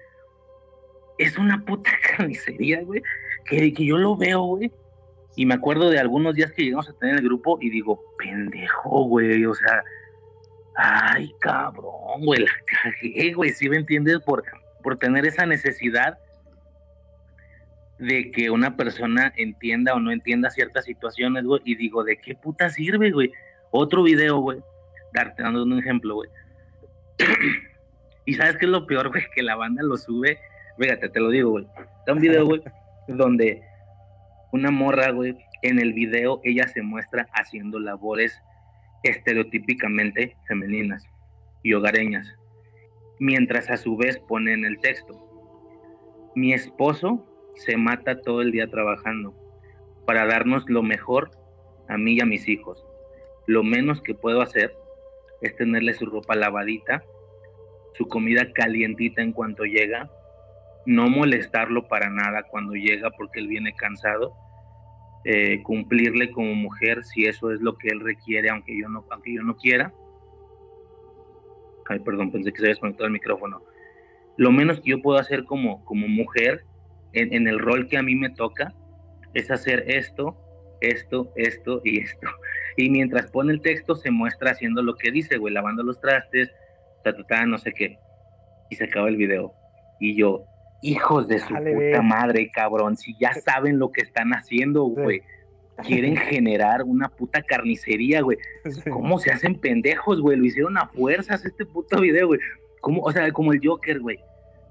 es 1.18 1.38
una 1.38 1.64
puta 1.66 1.92
carnicería, 2.18 2.82
güey, 2.84 3.02
que, 3.44 3.74
que 3.74 3.86
yo 3.86 3.98
lo 3.98 4.16
veo, 4.16 4.42
güey, 4.44 4.72
y 5.36 5.46
me 5.46 5.56
acuerdo 5.56 5.90
de 5.90 6.00
algunos 6.00 6.36
días 6.36 6.54
que 6.54 6.64
llegamos 6.64 6.90
a 6.90 6.98
tener 6.98 7.16
el 7.16 7.24
grupo 7.24 7.58
y 7.62 7.70
digo, 7.70 8.02
pendejo, 8.18 9.04
güey, 9.04 9.46
o 9.46 9.54
sea, 9.54 9.84
ay, 10.76 11.34
cabrón, 11.42 12.22
güey, 12.24 12.40
la 12.40 12.52
cagué, 12.66 13.34
güey, 13.34 13.52
¿sí 13.52 13.68
me 13.68 13.78
entiendes? 13.78 14.20
Por, 14.22 14.44
por 14.88 14.98
tener 14.98 15.26
esa 15.26 15.46
necesidad 15.46 16.18
de 18.00 18.32
que 18.32 18.50
una 18.50 18.78
persona 18.78 19.34
entienda 19.36 19.94
o 19.94 20.00
no 20.00 20.14
entienda 20.14 20.50
ciertas 20.50 20.86
situaciones, 20.86 21.44
güey, 21.44 21.62
y 21.66 21.76
digo, 21.76 22.06
¿de 22.06 22.16
qué 22.16 22.36
puta 22.36 22.70
sirve, 22.70 23.12
güey? 23.12 23.34
Otro 23.72 24.02
video, 24.04 24.38
güey, 24.38 24.60
darte 25.14 25.44
dando 25.44 25.64
un 25.64 25.78
ejemplo, 25.78 26.16
güey. 26.16 26.30
y 28.26 28.36
sabes 28.36 28.56
qué 28.56 28.64
es 28.64 28.72
lo 28.72 28.88
peor, 28.88 29.10
güey, 29.10 29.24
que 29.36 29.44
la 29.44 29.58
banda 29.58 29.84
lo 29.84 29.98
sube, 29.98 30.40
fíjate, 30.80 31.10
te 31.10 31.20
lo 31.20 31.32
digo, 31.32 31.50
güey. 31.50 31.68
Está 32.00 32.14
un 32.14 32.22
video, 32.22 32.46
güey, 32.46 32.64
donde 33.10 33.62
una 34.54 34.72
morra, 34.72 35.12
güey, 35.12 35.36
en 35.64 35.80
el 35.80 35.92
video 35.92 36.40
ella 36.46 36.66
se 36.70 36.82
muestra 36.82 37.28
haciendo 37.34 37.78
labores 37.78 38.42
estereotípicamente 39.04 40.38
femeninas 40.48 41.04
y 41.62 41.74
hogareñas, 41.74 42.34
mientras 43.20 43.70
a 43.70 43.78
su 43.78 43.98
vez 43.98 44.20
pone 44.20 44.54
en 44.54 44.66
el 44.66 44.80
texto, 44.80 45.14
mi 46.36 46.54
esposo 46.54 47.26
se 47.56 47.78
mata 47.78 48.22
todo 48.22 48.42
el 48.42 48.52
día 48.52 48.70
trabajando 48.70 49.34
para 50.06 50.26
darnos 50.26 50.70
lo 50.70 50.84
mejor 50.84 51.32
a 51.88 51.98
mí 51.98 52.14
y 52.14 52.22
a 52.22 52.26
mis 52.26 52.48
hijos. 52.48 52.86
Lo 53.46 53.64
menos 53.64 54.02
que 54.02 54.14
puedo 54.14 54.42
hacer 54.42 54.76
es 55.42 55.56
tenerle 55.56 55.94
su 55.94 56.06
ropa 56.06 56.36
lavadita, 56.36 57.04
su 57.94 58.08
comida 58.08 58.52
calientita 58.54 59.22
en 59.22 59.32
cuanto 59.32 59.64
llega, 59.64 60.10
no 60.86 61.10
molestarlo 61.10 61.88
para 61.88 62.10
nada 62.10 62.44
cuando 62.44 62.74
llega 62.74 63.10
porque 63.12 63.40
él 63.40 63.48
viene 63.48 63.74
cansado, 63.74 64.34
eh, 65.26 65.62
cumplirle 65.64 66.32
como 66.32 66.54
mujer 66.54 67.04
si 67.04 67.26
eso 67.26 67.52
es 67.52 67.60
lo 67.60 67.78
que 67.78 67.90
él 67.90 68.00
requiere, 68.00 68.50
aunque 68.50 68.80
yo 68.80 68.88
no, 68.88 69.06
aunque 69.10 69.34
yo 69.34 69.44
no 69.44 69.58
quiera. 69.58 69.94
Ay, 71.90 72.00
perdón, 72.00 72.32
pensé 72.32 72.52
que 72.52 72.58
se 72.58 72.64
había 72.64 72.74
desconectado 72.74 73.08
el 73.08 73.14
micrófono. 73.14 73.62
Lo 74.38 74.52
menos 74.52 74.80
que 74.80 74.92
yo 74.92 75.02
puedo 75.02 75.20
hacer 75.20 75.46
como, 75.46 75.84
como 75.86 76.08
mujer 76.08 76.64
en, 77.14 77.34
en 77.34 77.48
el 77.48 77.60
rol 77.60 77.88
que 77.88 77.98
a 77.98 78.04
mí 78.04 78.16
me 78.16 78.30
toca 78.30 78.74
es 79.34 79.50
hacer 79.52 79.84
esto, 79.88 80.38
esto, 80.82 81.32
esto 81.36 81.82
y 81.84 82.00
esto. 82.02 82.28
Y 82.78 82.90
mientras 82.90 83.32
pone 83.32 83.54
el 83.54 83.62
texto 83.62 83.96
se 83.96 84.12
muestra 84.12 84.52
haciendo 84.52 84.84
lo 84.84 84.96
que 84.96 85.12
dice, 85.12 85.38
güey, 85.38 85.54
lavando 85.54 85.84
los 85.84 86.00
trastes, 86.00 86.52
ta, 87.04 87.16
ta, 87.16 87.24
ta, 87.24 87.46
no 87.46 87.58
sé 87.58 87.74
qué. 87.74 87.98
Y 88.70 88.76
se 88.76 88.86
acaba 88.86 89.10
el 89.10 89.18
video. 89.18 89.54
Y 90.00 90.16
yo, 90.16 90.46
hijos 90.82 91.28
de 91.28 91.40
su 91.40 91.54
Dale, 91.54 91.74
puta 91.74 92.02
madre, 92.02 92.52
cabrón, 92.52 92.98
si 92.98 93.16
ya 93.20 93.34
saben 93.34 93.80
lo 93.80 93.92
que 93.92 94.02
están 94.02 94.32
haciendo, 94.32 94.84
güey. 94.84 95.22
Quieren 95.84 96.16
generar 96.30 96.84
una 96.84 97.10
puta 97.10 97.42
carnicería, 97.42 98.22
güey. 98.22 98.38
¿Cómo 98.92 99.20
se 99.20 99.32
hacen 99.32 99.56
pendejos, 99.56 100.22
güey? 100.22 100.38
Lo 100.38 100.46
hicieron 100.46 100.78
a 100.78 100.88
fuerzas 100.88 101.46
este 101.46 101.66
puto 101.66 102.02
video, 102.02 102.28
güey. 102.28 102.40
¿Cómo? 102.82 103.02
O 103.02 103.12
sea, 103.12 103.32
como 103.32 103.54
el 103.54 103.62
Joker, 103.64 104.00
güey. 104.00 104.20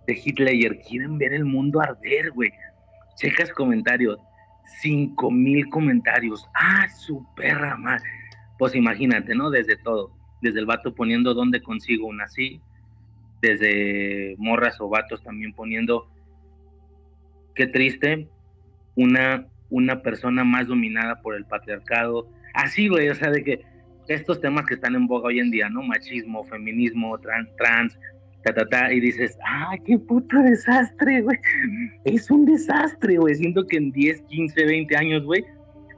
De 0.07 0.15
Hitler. 0.15 0.81
Quieren 0.81 1.18
ver 1.18 1.33
el 1.33 1.44
mundo 1.44 1.81
arder, 1.81 2.31
güey. 2.33 2.51
Checas 3.17 3.51
comentarios. 3.52 4.18
Cinco 4.81 5.31
mil 5.31 5.68
comentarios. 5.70 6.47
Ah, 6.55 6.89
su 6.89 7.25
perra 7.35 7.76
madre. 7.76 8.05
Pues 8.59 8.75
imagínate, 8.75 9.35
¿no? 9.35 9.51
Desde 9.51 9.76
todo. 9.76 10.12
Desde 10.43 10.60
el 10.60 10.67
vato 10.67 10.94
poniendo 10.94 11.35
dónde 11.35 11.62
consigo 11.62 12.07
una 12.07 12.25
así. 12.25 12.60
Desde 13.43 14.35
morras 14.39 14.81
o 14.81 14.89
vatos 14.89 15.23
también 15.23 15.52
poniendo. 15.52 16.09
Qué 17.55 17.67
triste. 17.67 18.28
Una, 18.97 19.47
una 19.70 20.02
persona 20.02 20.44
más 20.44 20.66
dominada 20.68 21.20
por 21.22 21.34
el 21.34 21.44
patriarcado. 21.44 22.28
Así, 22.54 22.88
güey. 22.88 23.08
O 23.08 23.14
sea, 23.14 23.30
de 23.30 23.42
que 23.44 23.60
estos 24.08 24.40
temas 24.40 24.66
que 24.66 24.74
están 24.74 24.94
en 24.94 25.06
boga 25.06 25.28
hoy 25.28 25.40
en 25.40 25.50
día, 25.50 25.68
¿no? 25.68 25.82
Machismo, 25.82 26.44
feminismo, 26.44 27.18
trans, 27.18 27.48
trans, 27.56 27.98
ta, 28.44 28.54
ta, 28.54 28.64
ta, 28.68 28.92
y 28.92 29.00
dices, 29.00 29.36
¡ah, 29.44 29.74
qué 29.84 29.98
puto 29.98 30.38
desastre, 30.42 31.22
güey! 31.22 31.38
Es 32.04 32.30
un 32.30 32.46
desastre, 32.46 33.16
güey. 33.18 33.34
Siento 33.34 33.66
que 33.66 33.76
en 33.78 33.90
10, 33.90 34.22
15, 34.22 34.64
20 34.64 34.96
años, 34.96 35.24
güey, 35.24 35.44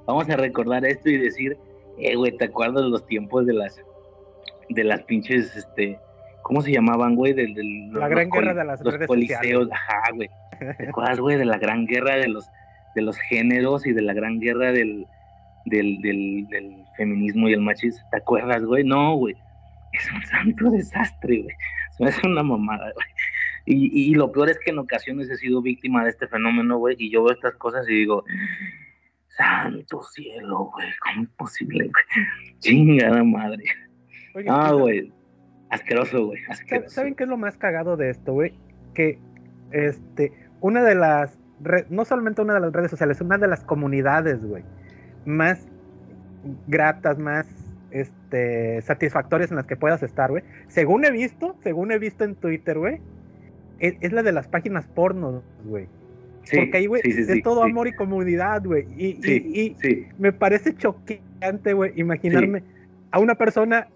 vamos 0.06 0.28
a 0.30 0.36
recordar 0.36 0.86
esto 0.86 1.10
y 1.10 1.18
decir, 1.18 1.56
eh, 1.98 2.16
güey, 2.16 2.34
¿te 2.38 2.46
acuerdas 2.46 2.84
de 2.84 2.88
los 2.88 3.06
tiempos 3.06 3.44
de 3.44 3.52
las, 3.52 3.78
de 4.70 4.84
las 4.84 5.02
pinches, 5.02 5.54
este, 5.54 5.98
¿cómo 6.42 6.62
se 6.62 6.72
llamaban, 6.72 7.14
güey? 7.14 7.34
Del, 7.34 7.52
del- 7.52 7.92
La 7.92 8.00
los 8.00 8.08
gran 8.10 8.30
guerra 8.30 8.54
de 8.54 8.64
las 8.64 8.80
los 8.82 8.94
redes 8.94 9.06
coliseos, 9.06 9.42
sociales. 9.42 9.72
ajá, 9.72 10.02
güey. 10.14 10.28
¿Te 10.78 10.88
acuerdas, 10.88 11.20
güey, 11.20 11.36
de 11.36 11.44
la 11.44 11.58
gran 11.58 11.84
guerra 11.86 12.16
de 12.16 12.28
los, 12.28 12.46
de 12.94 13.02
los 13.02 13.16
géneros 13.18 13.86
y 13.86 13.92
de 13.92 14.02
la 14.02 14.14
gran 14.14 14.40
guerra 14.40 14.72
del, 14.72 15.06
del, 15.66 16.00
del, 16.00 16.46
del 16.48 16.84
feminismo 16.96 17.48
y 17.48 17.52
el 17.54 17.60
machismo? 17.60 18.06
¿Te 18.10 18.18
acuerdas, 18.18 18.64
güey? 18.64 18.84
No, 18.84 19.16
güey. 19.16 19.34
Es 19.92 20.10
un 20.12 20.22
santo 20.26 20.70
desastre, 20.70 21.42
güey. 21.42 21.56
Se 21.96 22.04
me 22.04 22.10
hace 22.10 22.26
una 22.26 22.42
mamada, 22.42 22.92
güey. 22.94 23.06
Y, 23.66 24.10
y 24.10 24.14
lo 24.14 24.32
peor 24.32 24.48
es 24.50 24.58
que 24.58 24.70
en 24.70 24.78
ocasiones 24.78 25.28
he 25.28 25.36
sido 25.36 25.60
víctima 25.60 26.02
de 26.02 26.10
este 26.10 26.26
fenómeno, 26.26 26.78
güey, 26.78 26.96
y 26.98 27.10
yo 27.10 27.22
veo 27.22 27.34
estas 27.34 27.54
cosas 27.56 27.86
y 27.88 27.92
digo, 27.94 28.24
santo 29.28 30.02
cielo, 30.02 30.70
güey, 30.74 30.88
¿cómo 31.02 31.22
es 31.24 31.28
posible, 31.30 31.84
güey? 31.90 32.58
Chingada 32.60 33.22
madre. 33.24 33.64
Oye, 34.34 34.46
Ah, 34.48 34.70
¿y 34.72 34.78
güey. 34.78 35.12
Asqueroso, 35.70 36.26
güey. 36.26 36.40
¿Saben 36.86 37.14
qué 37.14 37.24
es 37.24 37.28
lo 37.28 37.36
más 37.36 37.56
cagado 37.56 37.96
de 37.96 38.10
esto, 38.10 38.32
güey? 38.32 38.54
Que 38.94 39.18
este, 39.70 40.32
una 40.60 40.82
de 40.82 40.94
las, 40.94 41.37
re- 41.62 41.86
no 41.90 42.04
solamente 42.04 42.42
una 42.42 42.54
de 42.54 42.60
las 42.60 42.72
redes 42.72 42.90
sociales, 42.90 43.20
una 43.20 43.38
de 43.38 43.48
las 43.48 43.64
comunidades, 43.64 44.44
güey, 44.44 44.62
más 45.24 45.66
gratas, 46.66 47.18
más 47.18 47.46
este, 47.90 48.80
satisfactorias 48.82 49.50
en 49.50 49.56
las 49.56 49.66
que 49.66 49.76
puedas 49.76 50.02
estar, 50.02 50.30
güey. 50.30 50.42
Según 50.68 51.04
he 51.04 51.10
visto, 51.10 51.56
según 51.62 51.92
he 51.92 51.98
visto 51.98 52.24
en 52.24 52.34
Twitter, 52.34 52.78
güey, 52.78 53.00
es, 53.78 53.94
es 54.00 54.12
la 54.12 54.22
de 54.22 54.32
las 54.32 54.48
páginas 54.48 54.86
porno, 54.86 55.42
güey. 55.64 55.86
Sí, 56.44 56.56
Porque 56.56 56.78
ahí, 56.78 56.86
güey, 56.86 57.02
sí, 57.02 57.12
sí, 57.12 57.20
es 57.32 57.42
todo 57.42 57.62
amor 57.62 57.88
y 57.88 57.92
comunidad, 57.92 58.64
güey. 58.64 58.86
Y, 58.96 59.18
y- 59.30 59.60
y, 59.60 59.76
me 60.18 60.32
parece 60.32 60.74
choqueante, 60.74 61.74
güey, 61.74 61.92
imaginarme 61.96 62.62
a 63.10 63.18
una 63.18 63.34
persona 63.34 63.88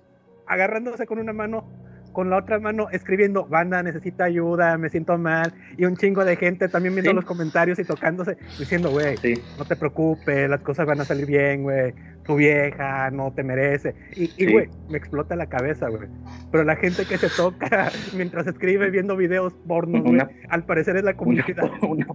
agarrándose 0.46 1.06
con 1.06 1.18
una 1.18 1.32
mano, 1.32 1.64
con 2.12 2.30
la 2.30 2.36
otra 2.38 2.58
mano 2.60 2.88
escribiendo, 2.90 3.46
banda, 3.46 3.82
necesita 3.82 4.24
ayuda, 4.24 4.76
me 4.78 4.88
siento 4.90 5.16
mal, 5.18 5.52
y 5.76 5.84
un 5.84 5.96
chingo 5.96 6.24
de 6.24 6.36
gente 6.36 6.68
también 6.68 6.94
viendo 6.94 7.10
Sí. 7.10 7.16
los 7.16 7.24
comentarios 7.24 7.78
y 7.78 7.84
tocándose, 7.84 8.36
diciendo, 8.58 8.90
güey, 8.90 9.16
Sí. 9.16 9.34
no 9.58 9.64
te 9.64 9.76
preocupes, 9.76 10.48
las 10.48 10.60
cosas 10.60 10.86
van 10.86 11.00
a 11.00 11.04
salir 11.04 11.26
bien, 11.26 11.62
güey, 11.62 11.94
tu 12.24 12.36
vieja 12.36 13.10
no 13.10 13.32
te 13.32 13.42
merece. 13.42 13.94
Y, 14.14 14.26
Sí. 14.28 14.52
güey, 14.52 14.68
me 14.90 14.98
explota 14.98 15.34
la 15.36 15.46
cabeza, 15.46 15.88
güey. 15.88 16.08
Pero 16.50 16.64
la 16.64 16.76
gente 16.76 17.04
que 17.06 17.18
se 17.18 17.28
toca 17.30 17.90
mientras 18.16 18.46
escribe 18.46 18.90
viendo 18.90 19.16
videos 19.16 19.54
pornos, 19.66 20.02
güey, 20.02 20.14
Una- 20.14 20.28
al 20.50 20.64
parecer 20.64 20.96
es 20.96 21.04
la 21.04 21.14
comunidad. 21.14 21.46
una- 21.82 22.06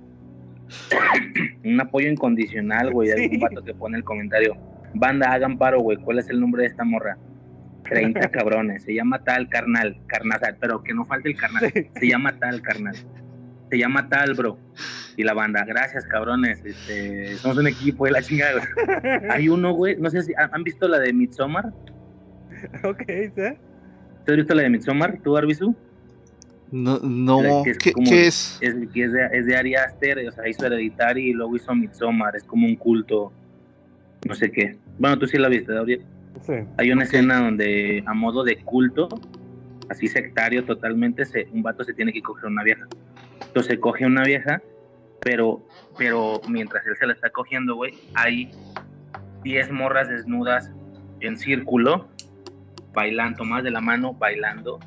un 1.64 1.82
apoyo 1.82 2.10
incondicional, 2.10 2.92
güey, 2.92 3.10
de 3.10 3.24
algún 3.24 3.40
vato 3.40 3.64
que 3.64 3.74
pone 3.74 3.98
el 3.98 4.04
comentario. 4.04 4.56
Banda, 4.94 5.32
hagan 5.32 5.58
paro, 5.58 5.82
güey. 5.82 5.98
¿Cuál 5.98 6.20
es 6.20 6.30
el 6.30 6.40
nombre 6.40 6.64
de 6.64 6.70
esta 6.70 6.84
morra? 6.84 7.18
30 7.90 8.28
cabrones. 8.32 8.84
Se 8.84 8.94
llama 8.94 9.24
tal 9.24 9.50
carnal. 9.50 9.98
Carnal, 10.08 10.40
pero 10.60 10.84
que 10.84 10.94
no 10.94 11.06
falte 11.06 11.30
el 11.30 11.38
carnal. 11.38 11.72
Sí. 11.74 11.88
Se 12.00 12.08
llama 12.08 12.38
tal 12.40 12.62
carnal. 12.62 12.96
Se 13.70 13.78
llama 13.78 14.08
tal, 14.10 14.34
bro. 14.34 14.58
Y 15.18 15.24
la 15.24 15.34
banda, 15.34 15.66
gracias, 15.66 16.06
cabrones. 16.06 16.64
Este, 16.64 17.36
somos 17.38 17.58
un 17.58 17.68
equipo 17.68 18.06
de 18.06 18.12
la 18.12 18.22
chingada. 18.22 18.62
Hay 19.30 19.50
uno, 19.50 19.74
güey. 19.74 19.98
No 19.98 20.10
sé 20.10 20.22
si 20.24 20.34
han 20.38 20.64
visto 20.64 20.88
la 20.88 21.00
de 21.00 21.12
Midsommar. 21.12 21.74
ok, 22.84 23.04
¿sí? 23.08 23.58
¿Tú 24.26 24.32
has 24.32 24.38
visto 24.38 24.56
la 24.56 24.64
de 24.64 24.70
Midsommar, 24.70 25.20
tú, 25.24 25.36
Arbizu? 25.38 25.76
No, 26.72 27.00
no. 27.00 27.64
Que 27.64 27.72
es 27.72 27.78
¿Qué, 27.78 27.92
como- 27.94 28.10
qué 28.10 28.28
es? 28.28 28.58
es, 28.62 28.76
que 28.94 29.04
es, 29.06 29.12
de, 29.14 29.26
es 29.32 29.46
de 29.46 29.56
Ari 29.56 29.76
Aster, 29.76 30.28
o 30.28 30.32
sea, 30.32 30.48
hizo 30.50 30.66
Hereditary 30.66 31.30
y 31.30 31.34
luego 31.34 31.56
hizo 31.56 31.74
Midsommar, 31.74 32.36
es 32.36 32.44
como 32.44 32.68
un 32.68 32.76
culto, 32.76 33.32
no 34.28 34.34
sé 34.36 34.52
qué. 34.52 34.78
Bueno, 35.00 35.18
tú 35.18 35.28
sí 35.28 35.38
la 35.38 35.48
viste, 35.48 35.74
Gabriel. 35.74 36.02
Sí. 36.42 36.54
Hay 36.78 36.92
una 36.92 37.04
escena 37.04 37.40
donde, 37.40 38.04
a 38.06 38.14
modo 38.14 38.44
de 38.44 38.58
culto, 38.64 39.10
así 39.90 40.08
sectario 40.08 40.66
totalmente, 40.66 41.26
se, 41.26 41.48
un 41.52 41.64
vato 41.64 41.84
se 41.84 41.94
tiene 41.94 42.14
que 42.14 42.22
coger 42.22 42.46
una 42.46 42.64
vieja. 42.64 42.86
Entonces 43.42 43.80
coge 43.80 44.06
una 44.06 44.24
vieja, 44.24 44.62
pero, 45.22 45.66
pero 45.98 46.42
mientras 46.48 46.86
él 46.86 46.96
se 46.98 47.08
la 47.08 47.14
está 47.14 47.30
cogiendo, 47.30 47.76
güey, 47.76 47.94
hay 48.14 48.52
10 49.44 49.72
morras 49.72 50.10
desnudas 50.10 50.72
en 51.20 51.38
círculo, 51.38 52.08
bailando, 52.94 53.44
más 53.44 53.64
de 53.64 53.72
la 53.72 53.82
mano, 53.82 54.14
bailando, 54.14 54.80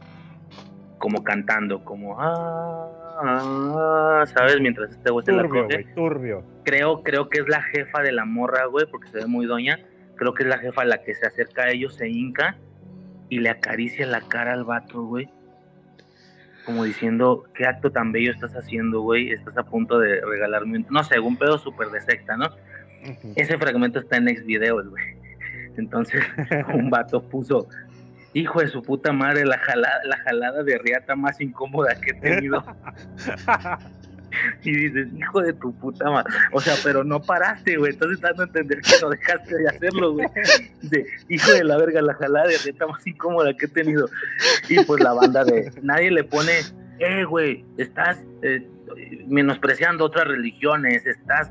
como 0.99 1.25
cantando, 1.25 1.85
como, 1.85 2.21
ah, 2.21 2.89
ah, 3.23 4.25
¿sabes? 4.27 4.61
Mientras 4.61 4.91
este 4.91 5.11
güey 5.11 5.25
se 5.25 5.33
la 5.33 5.49
coge 5.49 5.63
güey, 5.63 5.95
turbio. 5.95 6.45
creo, 6.65 7.03
creo 7.03 7.29
que 7.29 7.41
es 7.41 7.49
la 7.49 7.63
jefa 7.63 8.03
de 8.03 8.13
la 8.13 8.25
morra, 8.25 8.67
güey, 8.67 8.87
porque 8.91 9.09
se 9.09 9.19
ve 9.19 9.27
muy 9.27 9.47
doña. 9.47 9.79
Creo 10.21 10.35
que 10.35 10.43
es 10.43 10.51
la 10.51 10.59
jefa 10.59 10.85
la 10.85 11.03
que 11.03 11.15
se 11.15 11.27
acerca 11.27 11.63
a 11.63 11.71
ellos, 11.71 11.95
se 11.95 12.07
hinca 12.07 12.59
y 13.31 13.39
le 13.39 13.49
acaricia 13.49 14.07
la 14.07 14.21
cara 14.21 14.53
al 14.53 14.65
vato, 14.65 15.03
güey. 15.03 15.31
Como 16.67 16.85
diciendo, 16.85 17.45
qué 17.55 17.67
acto 17.67 17.91
tan 17.91 18.13
bello 18.13 18.31
estás 18.31 18.55
haciendo, 18.55 19.01
güey. 19.01 19.31
Estás 19.31 19.57
a 19.57 19.63
punto 19.63 19.99
de 19.99 20.21
regalarme 20.21 20.77
un... 20.77 20.87
No 20.91 21.03
sé, 21.05 21.19
un 21.19 21.39
pedo 21.39 21.57
súper 21.57 21.89
de 21.89 22.03
secta, 22.03 22.37
¿no? 22.37 22.51
Ese 23.35 23.57
fragmento 23.57 23.99
está 23.99 24.19
en 24.19 24.29
ex 24.29 24.45
videos, 24.45 24.91
güey. 24.91 25.05
Entonces, 25.79 26.21
un 26.75 26.91
vato 26.91 27.27
puso, 27.27 27.67
hijo 28.35 28.61
de 28.61 28.69
su 28.69 28.83
puta 28.83 29.15
madre, 29.15 29.47
la 29.47 29.57
jalada, 29.57 30.05
la 30.05 30.19
jalada 30.19 30.63
de 30.63 30.77
riata 30.77 31.17
más 31.17 31.41
incómoda 31.41 31.99
que 31.99 32.11
he 32.11 32.15
tenido. 32.21 32.63
Y 34.63 34.73
dices, 34.73 35.09
hijo 35.17 35.41
de 35.41 35.53
tu 35.55 35.73
puta 35.75 36.11
madre. 36.11 36.33
O 36.53 36.61
sea, 36.61 36.75
pero 36.83 37.05
no 37.05 37.21
paraste, 37.21 37.77
güey. 37.77 37.93
Entonces 37.93 38.21
dando 38.21 38.43
a 38.43 38.47
entender 38.47 38.81
que 38.81 38.93
no 39.03 39.11
dejaste 39.11 39.57
de 39.57 39.69
hacerlo, 39.69 40.13
güey. 40.13 40.27
De, 40.83 41.07
hijo 41.29 41.53
de 41.53 41.65
la 41.65 41.77
verga, 41.79 42.03
la 42.03 42.15
jalada 42.15 42.49
de 42.49 42.59
rieta 42.59 42.87
más 42.87 43.07
incómoda 43.07 43.55
que 43.55 43.67
he 43.67 43.69
tenido. 43.69 44.09
Y 44.69 44.85
pues 44.85 45.03
la 45.03 45.13
banda 45.13 45.45
de, 45.45 45.71
nadie 45.83 46.11
le 46.11 46.25
pone, 46.25 46.53
eh, 46.99 47.25
güey, 47.25 47.65
estás 47.79 48.19
eh, 48.43 48.67
menospreciando 49.27 50.05
otras 50.05 50.29
religiones, 50.29 51.07
estás 51.07 51.51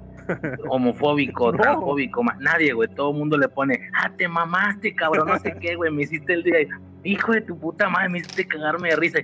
homofóbico, 0.70 1.52
transfóbico, 1.58 2.24
nadie, 2.40 2.74
güey, 2.74 2.90
todo 2.96 3.12
el 3.12 3.18
mundo 3.18 3.38
le 3.38 3.48
pone, 3.48 3.90
ah, 3.96 4.12
te 4.16 4.28
mamaste, 4.28 4.94
cabrón, 4.94 5.28
no 5.28 5.40
sé 5.40 5.56
qué, 5.60 5.76
güey, 5.76 5.92
me 5.92 6.04
hiciste 6.04 6.34
el 6.34 6.44
día, 6.44 6.58
hijo 7.04 7.32
de 7.32 7.42
tu 7.42 7.58
puta 7.58 7.90
madre, 7.90 8.10
me 8.10 8.20
hiciste 8.20 8.48
cagarme 8.48 8.90
de 8.90 8.96
risa. 8.96 9.20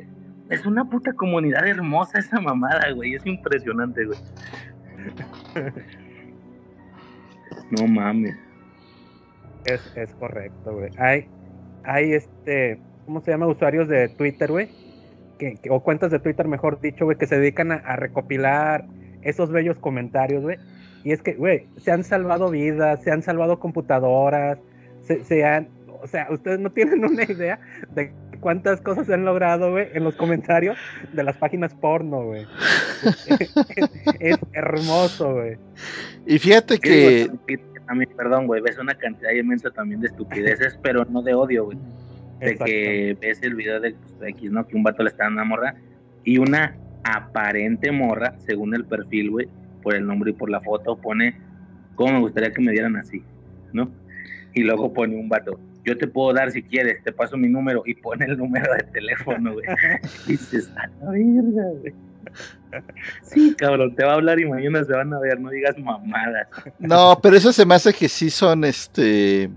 Es 0.49 0.65
una 0.65 0.85
puta 0.85 1.13
comunidad 1.13 1.67
hermosa 1.67 2.19
esa 2.19 2.39
mamada, 2.39 2.91
güey, 2.91 3.15
es 3.15 3.25
impresionante, 3.25 4.05
güey. 4.05 4.19
No 7.71 7.87
mames. 7.87 8.35
Es, 9.65 9.81
es 9.95 10.13
correcto, 10.15 10.73
güey. 10.73 10.91
Hay, 10.97 11.27
hay 11.83 12.13
este, 12.13 12.79
¿cómo 13.05 13.21
se 13.21 13.31
llama? 13.31 13.47
Usuarios 13.47 13.87
de 13.87 14.09
Twitter, 14.09 14.51
güey, 14.51 14.69
o 15.69 15.79
cuentas 15.81 16.11
de 16.11 16.19
Twitter, 16.19 16.47
mejor 16.47 16.79
dicho, 16.79 17.05
güey, 17.05 17.17
que 17.17 17.25
se 17.25 17.39
dedican 17.39 17.71
a, 17.71 17.75
a 17.75 17.95
recopilar 17.95 18.85
esos 19.23 19.51
bellos 19.51 19.77
comentarios, 19.79 20.43
güey. 20.43 20.57
Y 21.03 21.11
es 21.11 21.21
que, 21.21 21.33
güey, 21.33 21.67
se 21.77 21.91
han 21.91 22.03
salvado 22.03 22.49
vidas, 22.49 23.03
se 23.03 23.11
han 23.11 23.21
salvado 23.21 23.59
computadoras, 23.59 24.59
se, 25.01 25.23
se 25.23 25.43
han, 25.45 25.67
o 26.01 26.07
sea, 26.07 26.27
ustedes 26.31 26.59
no 26.59 26.71
tienen 26.71 27.03
una 27.05 27.23
idea 27.23 27.59
de 27.93 28.11
cuántas 28.45 28.79
cosas 28.79 29.07
se 29.07 29.13
han 29.15 29.25
logrado, 29.25 29.71
güey, 29.71 29.87
en 29.95 30.03
los 30.03 30.15
comentarios 30.15 30.77
de 31.11 31.23
las 31.23 31.35
páginas 31.35 31.73
porno, 31.73 32.25
güey. 32.25 32.45
es, 33.39 33.55
es 34.19 34.37
hermoso, 34.53 35.33
güey. 35.33 35.57
Y 36.27 36.37
fíjate 36.37 36.77
que 36.77 37.27
también, 37.87 38.11
perdón, 38.15 38.45
güey, 38.45 38.61
ves 38.61 38.77
una 38.77 38.93
cantidad 38.93 39.31
inmensa 39.31 39.71
también 39.71 39.99
de 39.99 40.09
estupideces, 40.09 40.77
pero 40.83 41.05
no 41.05 41.23
de 41.23 41.33
odio, 41.33 41.65
güey. 41.65 41.79
De 42.39 42.55
que 42.55 43.17
ves 43.19 43.41
el 43.41 43.55
video 43.55 43.79
de, 43.79 43.95
pues, 43.95 44.19
de 44.19 44.29
X, 44.29 44.51
¿no? 44.51 44.67
Que 44.67 44.75
un 44.75 44.83
vato 44.83 45.01
le 45.01 45.09
está 45.09 45.23
dando 45.23 45.41
una 45.41 45.49
morra 45.49 45.75
y 46.23 46.37
una 46.37 46.77
aparente 47.03 47.91
morra, 47.91 48.35
según 48.45 48.75
el 48.75 48.85
perfil, 48.85 49.31
güey, 49.31 49.49
por 49.81 49.95
el 49.95 50.05
nombre 50.05 50.29
y 50.29 50.33
por 50.33 50.51
la 50.51 50.61
foto, 50.61 50.95
pone, 50.97 51.35
¿cómo 51.95 52.13
me 52.13 52.19
gustaría 52.19 52.51
que 52.51 52.61
me 52.61 52.73
dieran 52.73 52.95
así? 52.95 53.23
¿No? 53.73 53.89
Y 54.53 54.61
luego 54.61 54.93
pone 54.93 55.15
un 55.15 55.29
vato, 55.29 55.59
yo 55.85 55.97
te 55.97 56.07
puedo 56.07 56.33
dar 56.33 56.51
si 56.51 56.61
quieres, 56.63 57.03
te 57.03 57.11
paso 57.11 57.37
mi 57.37 57.47
número 57.47 57.83
y 57.85 57.93
pone 57.95 58.25
el 58.25 58.37
número 58.37 58.73
de 58.73 58.83
teléfono, 58.91 59.53
güey. 59.53 59.65
Y 60.27 60.31
dices, 60.31 60.69
a 60.75 60.87
la 61.05 61.11
verga, 61.11 61.63
güey. 61.79 61.93
Sí, 63.23 63.55
cabrón, 63.57 63.95
te 63.95 64.03
va 64.03 64.11
a 64.11 64.15
hablar 64.15 64.39
y 64.39 64.45
mañana 64.45 64.83
se 64.83 64.91
van 64.91 65.13
a 65.13 65.19
ver, 65.19 65.39
no 65.39 65.49
digas 65.49 65.77
mamadas. 65.77 66.47
No, 66.79 67.17
pero 67.21 67.37
eso 67.37 67.53
se 67.53 67.65
me 67.65 67.75
hace 67.75 67.93
que 67.93 68.09
sí 68.09 68.29
son 68.29 68.63
este 68.65 69.49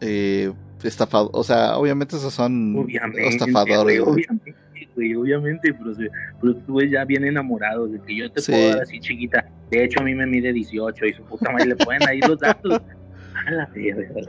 eh, 0.00 0.52
estafados. 0.82 1.30
O 1.32 1.44
sea, 1.44 1.76
obviamente 1.76 2.16
esos 2.16 2.32
son 2.34 2.76
Obviamente, 2.76 3.28
estafadores. 3.28 4.00
güey, 4.00 4.14
obviamente, 4.24 4.54
güey, 4.96 5.14
obviamente, 5.14 5.74
pero, 5.74 6.10
pero 6.40 6.56
tú 6.56 6.80
ya 6.82 7.04
bien 7.04 7.24
enamorado 7.24 7.86
de 7.86 8.00
que 8.00 8.16
yo 8.16 8.30
te 8.32 8.40
Sí. 8.40 8.52
puedo 8.52 8.70
dar 8.70 8.82
así 8.82 8.98
chiquita. 8.98 9.46
De 9.70 9.84
hecho, 9.84 10.00
a 10.00 10.04
mí 10.04 10.14
me 10.14 10.26
mide 10.26 10.52
18 10.52 11.06
y 11.06 11.12
su 11.12 11.22
puta 11.24 11.50
madre 11.52 11.66
le 11.66 11.76
ponen 11.76 12.08
ahí 12.08 12.20
los 12.20 12.38
datos. 12.40 12.80
A 13.46 13.50
la 13.50 13.66
verga, 13.66 14.08
güey. 14.12 14.26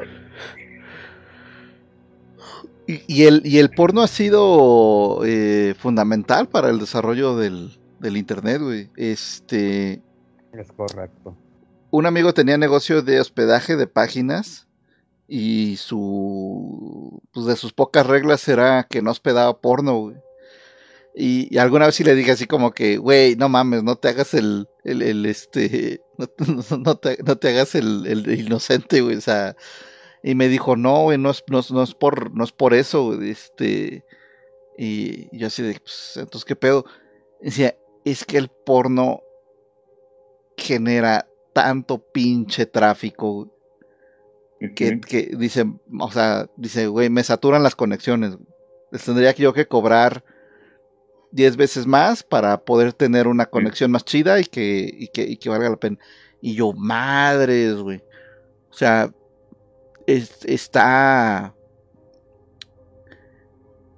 Y, 2.87 3.03
y 3.07 3.23
el, 3.25 3.41
y 3.45 3.59
el 3.59 3.69
porno 3.71 4.01
ha 4.01 4.07
sido 4.07 5.21
eh, 5.25 5.75
fundamental 5.77 6.47
para 6.49 6.69
el 6.69 6.79
desarrollo 6.79 7.35
del, 7.35 7.77
del 7.99 8.17
internet, 8.17 8.61
güey. 8.61 8.89
Este, 8.95 10.01
Es 10.53 10.71
correcto. 10.71 11.35
un 11.91 12.05
amigo 12.05 12.33
tenía 12.33 12.57
negocio 12.57 13.01
de 13.01 13.19
hospedaje 13.19 13.75
de 13.75 13.87
páginas 13.87 14.67
y 15.27 15.75
su 15.77 17.21
pues 17.33 17.45
de 17.47 17.55
sus 17.57 17.73
pocas 17.73 18.07
reglas 18.07 18.47
era 18.47 18.85
que 18.89 19.01
no 19.01 19.11
hospedaba 19.11 19.59
porno, 19.59 19.97
güey. 19.99 20.15
Y, 21.15 21.53
y 21.53 21.57
alguna 21.57 21.87
vez 21.87 21.95
sí 21.95 22.03
le 22.03 22.13
dije 22.15 22.31
así 22.31 22.45
como 22.45 22.71
que, 22.71 22.97
güey, 22.97 23.35
no 23.35 23.49
mames, 23.49 23.83
no 23.83 23.95
te 23.95 24.09
hagas 24.09 24.33
el, 24.35 24.67
el, 24.83 25.01
el, 25.01 25.25
este, 25.25 26.01
no, 26.17 26.27
no- 26.69 26.77
no 26.77 26.95
te, 26.97 27.17
no 27.25 27.37
te 27.37 27.49
hagas 27.49 27.75
el, 27.75 28.05
el 28.07 28.39
inocente, 28.39 29.01
güey, 29.01 29.15
o 29.17 29.21
sea, 29.21 29.55
y 30.27 30.35
me 30.35 30.49
dijo, 30.49 30.75
no, 30.75 31.03
güey, 31.03 31.17
no 31.17 31.29
es, 31.29 31.41
no, 31.49 31.61
no 31.69 31.83
es 31.83 31.95
por, 31.95 32.35
no 32.35 32.43
es 32.43 32.51
por 32.51 32.73
eso, 32.73 33.05
güey, 33.05 33.29
este, 33.29 34.03
y 34.77 35.37
yo 35.37 35.47
así 35.47 35.63
de, 35.63 35.79
pues, 35.79 36.17
entonces, 36.17 36.43
¿qué 36.43 36.57
pedo? 36.57 36.83
Decía, 37.39 37.77
es 38.03 38.25
que 38.25 38.37
el 38.37 38.49
porno 38.49 39.21
genera 40.57 41.29
tanto 41.53 41.99
pinche 42.11 42.65
tráfico, 42.65 43.49
güey, 44.59 44.73
que, 44.75 44.99
que 44.99 45.31
dice, 45.37 45.63
o 45.97 46.11
sea, 46.11 46.49
dice, 46.57 46.87
güey, 46.87 47.09
me 47.09 47.23
saturan 47.23 47.63
las 47.63 47.77
conexiones. 47.77 48.35
güey. 48.35 48.49
Les 48.91 49.05
tendría 49.05 49.33
que 49.33 49.43
yo 49.43 49.53
que 49.53 49.69
cobrar 49.69 50.25
10 51.31 51.55
veces 51.55 51.87
más 51.87 52.23
para 52.23 52.65
poder 52.65 52.91
tener 52.91 53.29
una 53.29 53.45
conexión 53.45 53.91
más 53.91 54.03
chida 54.03 54.41
y 54.41 54.43
que, 54.43 54.89
y 54.91 55.07
que, 55.07 55.21
y 55.21 55.37
que 55.37 55.47
valga 55.47 55.69
la 55.69 55.77
pena. 55.77 55.97
Y 56.41 56.55
yo, 56.55 56.73
madres, 56.73 57.75
güey. 57.75 58.03
O 58.69 58.73
sea, 58.73 59.09
es- 60.07 60.43
está... 60.45 61.53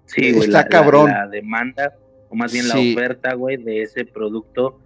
Sí, 0.05 0.31
güey, 0.33 0.45
Está 0.47 0.51
la, 0.51 0.63
la- 0.63 0.67
cabrón. 0.69 1.11
La, 1.11 1.27
demanda, 1.27 1.93
o 2.29 2.35
más 2.35 2.51
bien 2.51 2.65
Sí. 2.65 2.93
la 2.93 3.01
oferta, 3.01 3.33
güey, 3.35 3.57
de 3.57 3.83
ese 3.83 4.05
producto, 4.05 4.79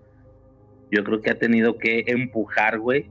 yo 0.91 1.03
creo 1.03 1.21
que 1.21 1.31
ha 1.31 1.39
tenido 1.39 1.77
que 1.77 2.03
empujar, 2.07 2.77
güey, 2.79 3.09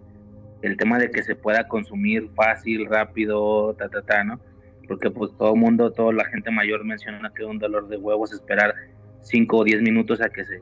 el 0.61 0.77
tema 0.77 0.99
de 0.99 1.11
que 1.11 1.23
se 1.23 1.35
pueda 1.35 1.67
consumir 1.69 2.31
fácil, 2.37 2.87
rápido, 2.87 3.75
ta, 3.75 3.89
ta, 3.89 4.03
ta, 4.03 4.23
¿no? 4.25 4.41
Porque 4.87 5.11
pues 5.11 5.33
todo 5.39 5.55
el 5.55 5.61
mundo, 5.61 5.91
toda 5.93 6.13
la 6.13 6.25
gente 6.27 6.51
mayor 6.51 6.85
menciona 6.85 7.33
que 7.35 7.43
es 7.43 7.49
un 7.49 7.59
dolor 7.59 7.89
de 7.89 7.97
huevos 7.97 8.33
esperar 8.33 8.75
5 9.23 9.57
o 9.57 9.65
10 9.65 9.81
minutos 9.83 10.21
a 10.21 10.29
que 10.29 10.45
se 10.45 10.61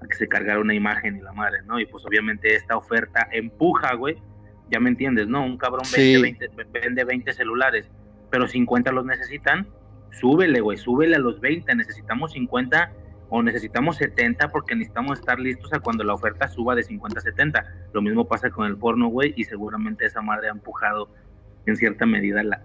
a 0.00 0.06
que 0.06 0.14
se 0.14 0.28
cargara 0.28 0.60
una 0.60 0.74
imagen 0.74 1.16
y 1.16 1.20
la 1.20 1.32
madre, 1.32 1.58
¿no? 1.66 1.78
Y 1.80 1.86
pues 1.86 2.04
obviamente 2.06 2.54
esta 2.54 2.76
oferta 2.76 3.28
empuja, 3.32 3.94
güey, 3.94 4.16
ya 4.70 4.80
me 4.80 4.90
entiendes, 4.90 5.28
¿no? 5.28 5.44
Un 5.44 5.56
cabrón 5.58 5.84
Sí. 5.84 6.20
vende, 6.20 6.48
20, 6.48 6.80
vende 6.80 7.04
20 7.04 7.32
celulares, 7.32 7.86
pero 8.30 8.46
50 8.48 8.92
los 8.92 9.04
necesitan, 9.04 9.66
súbele, 10.10 10.60
güey, 10.60 10.78
súbele 10.78 11.16
a 11.16 11.18
los 11.18 11.40
20, 11.40 11.74
necesitamos 11.74 12.32
50 12.32 12.92
o 13.30 13.42
necesitamos 13.42 13.96
70 13.96 14.48
porque 14.48 14.74
necesitamos 14.74 15.18
estar 15.18 15.38
listos 15.38 15.72
a 15.72 15.80
cuando 15.80 16.02
la 16.04 16.14
oferta 16.14 16.48
suba 16.48 16.74
de 16.74 16.82
50 16.82 17.18
a 17.18 17.22
70. 17.22 17.64
Lo 17.92 18.00
mismo 18.00 18.26
pasa 18.26 18.50
con 18.50 18.66
el 18.66 18.76
porno, 18.76 19.08
güey, 19.08 19.34
y 19.36 19.44
seguramente 19.44 20.06
esa 20.06 20.22
madre 20.22 20.48
ha 20.48 20.52
empujado 20.52 21.10
en 21.66 21.76
cierta 21.76 22.06
medida 22.06 22.42
la, 22.42 22.62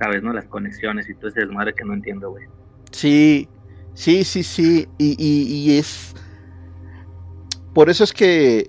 sabes, 0.00 0.22
¿no? 0.22 0.32
Las 0.32 0.46
conexiones 0.46 1.08
y 1.08 1.14
todo 1.14 1.28
ese 1.28 1.40
desmadre 1.40 1.74
que 1.74 1.84
no 1.84 1.94
entiendo, 1.94 2.30
güey. 2.30 2.46
Sí, 2.90 3.48
sí, 3.94 4.24
sí, 4.24 4.42
sí. 4.42 4.88
Y, 4.98 5.14
y, 5.18 5.70
y 5.70 5.78
es... 5.78 6.14
Por 7.72 7.88
eso 7.88 8.02
es 8.04 8.12
que, 8.12 8.68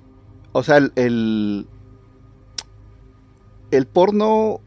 o 0.52 0.62
sea, 0.64 0.78
el, 0.96 1.68
el, 3.76 3.88
porno, 3.88 4.62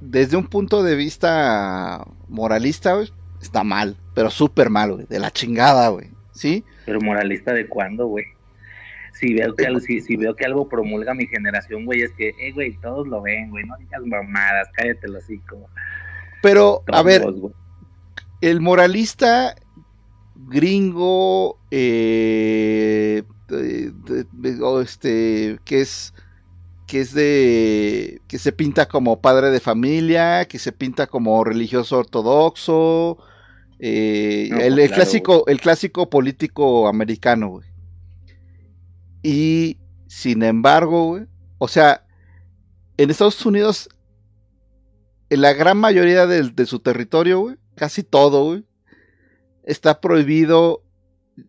desde 0.00 0.36
un 0.36 0.46
punto 0.46 0.82
de 0.82 0.96
vista 0.96 2.04
moralista, 2.28 2.94
güey, 2.94 3.12
está 3.40 3.64
mal, 3.64 3.96
pero 4.14 4.30
súper 4.30 4.70
mal, 4.70 4.92
güey, 4.92 5.06
de 5.06 5.18
la 5.18 5.30
chingada, 5.30 5.88
güey, 5.88 6.10
¿sí? 6.32 6.64
Pero 6.86 7.00
moralista 7.00 7.52
de 7.52 7.66
cuándo, 7.66 8.06
güey. 8.06 8.24
Si 9.12 9.32
veo 9.32 9.54
que 9.54 9.66
algo, 9.66 9.80
si, 9.80 10.00
si 10.00 10.16
veo 10.16 10.34
que 10.34 10.44
algo 10.44 10.68
promulga 10.68 11.14
mi 11.14 11.26
generación, 11.26 11.84
güey, 11.84 12.02
es 12.02 12.12
que, 12.12 12.30
eh, 12.40 12.52
güey, 12.52 12.76
todos 12.78 13.06
lo 13.06 13.22
ven, 13.22 13.50
güey, 13.50 13.64
no 13.64 13.76
digas 13.78 14.02
mamadas, 14.04 14.68
cállate 14.74 15.08
los 15.08 15.22
hocico. 15.24 15.68
Pero, 16.42 16.82
a 16.92 17.02
ver, 17.02 17.22
güey. 17.30 17.54
el 18.40 18.60
moralista 18.60 19.54
gringo 20.48 21.58
eh, 21.70 23.22
de- 23.48 23.90
de- 23.92 24.26
de- 24.32 24.62
o 24.62 24.80
este 24.82 25.58
que 25.64 25.80
es 25.80 26.12
que 26.86 27.00
es 27.00 27.14
de 27.14 28.20
que 28.28 28.38
se 28.38 28.52
pinta 28.52 28.86
como 28.86 29.20
padre 29.20 29.50
de 29.50 29.60
familia 29.60 30.46
que 30.46 30.58
se 30.58 30.72
pinta 30.72 31.06
como 31.06 31.42
religioso 31.44 31.98
ortodoxo 31.98 33.18
eh, 33.78 34.48
No, 34.50 34.56
el, 34.58 34.62
pues 34.62 34.66
el 34.66 34.88
claro, 34.88 34.94
clásico 34.94 35.44
el 35.46 35.60
clásico 35.60 36.10
político 36.10 36.88
americano 36.88 37.48
güey. 37.48 37.68
y 39.22 39.78
sin 40.06 40.42
embargo 40.42 41.06
güey, 41.06 41.26
o 41.58 41.68
sea 41.68 42.04
en 42.96 43.10
Estados 43.10 43.44
Unidos 43.46 43.88
en 45.30 45.40
la 45.40 45.52
gran 45.52 45.78
mayoría 45.78 46.26
de, 46.26 46.66
su 46.66 46.78
territorio 46.80 47.40
güey, 47.40 47.56
casi 47.74 48.02
todo 48.02 48.44
güey, 48.44 48.64
está 49.64 50.00
prohibido 50.00 50.84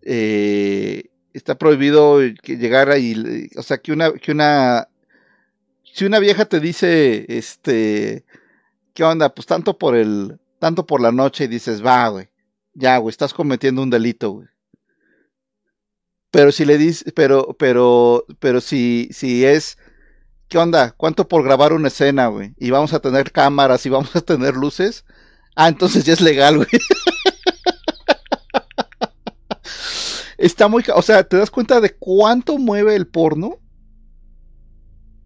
eh, 0.01 1.09
está 1.33 1.57
prohibido 1.57 2.19
que 2.41 2.57
llegara 2.57 2.97
y 2.97 3.49
o 3.57 3.61
sea 3.61 3.77
que 3.77 3.91
una 3.91 4.13
que 4.13 4.31
una 4.31 4.87
si 5.95 6.03
una 6.03 6.19
vieja 6.19 6.43
te 6.43 6.59
dice 6.59 7.25
este 7.29 8.25
qué 8.93 9.05
onda 9.05 9.33
pues 9.33 9.47
tanto 9.47 9.77
por 9.77 9.95
el 9.95 10.37
tanto 10.59 10.85
por 10.85 10.99
la 10.99 11.13
noche 11.13 11.45
y 11.45 11.47
dices 11.47 11.85
va 11.85 12.09
güey 12.09 12.27
ya 12.73 12.97
güey 12.97 13.11
estás 13.11 13.33
cometiendo 13.33 13.81
un 13.81 13.89
delito 13.89 14.31
güey 14.31 14.47
pero 16.31 16.51
si 16.51 16.65
le 16.65 16.77
dices 16.77 17.13
pero 17.15 17.55
pero 17.57 18.25
pero 18.39 18.59
si 18.59 19.07
si 19.13 19.45
es 19.45 19.77
qué 20.49 20.57
onda 20.57 20.91
cuánto 20.91 21.29
por 21.29 21.45
grabar 21.45 21.71
una 21.71 21.87
escena 21.87 22.27
güey 22.27 22.53
y 22.57 22.71
vamos 22.71 22.91
a 22.91 22.99
tener 22.99 23.31
cámaras 23.31 23.85
y 23.85 23.89
vamos 23.89 24.13
a 24.17 24.21
tener 24.21 24.55
luces 24.55 25.05
ah 25.55 25.69
entonces 25.69 26.03
ya 26.03 26.11
es 26.11 26.19
legal 26.19 26.57
güey. 26.57 26.67
Está 30.37 30.67
muy, 30.67 30.83
o 30.93 31.01
sea, 31.01 31.23
¿te 31.23 31.37
das 31.37 31.49
cuenta 31.49 31.79
de 31.79 31.95
cuánto 31.95 32.57
mueve 32.57 32.95
el 32.95 33.07
porno? 33.07 33.61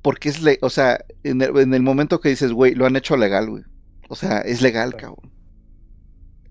Porque 0.01 0.29
es, 0.29 0.41
le, 0.41 0.59
o 0.61 0.69
sea, 0.69 1.03
en 1.23 1.41
el, 1.41 1.57
en 1.57 1.73
el 1.73 1.81
momento 1.81 2.21
que 2.21 2.29
dices, 2.29 2.51
güey, 2.53 2.73
lo 2.73 2.85
han 2.85 2.95
hecho 2.95 3.17
legal, 3.17 3.49
güey. 3.49 3.63
O 4.07 4.15
sea, 4.15 4.39
es 4.39 4.61
legal, 4.61 4.95
cabrón. 4.95 5.31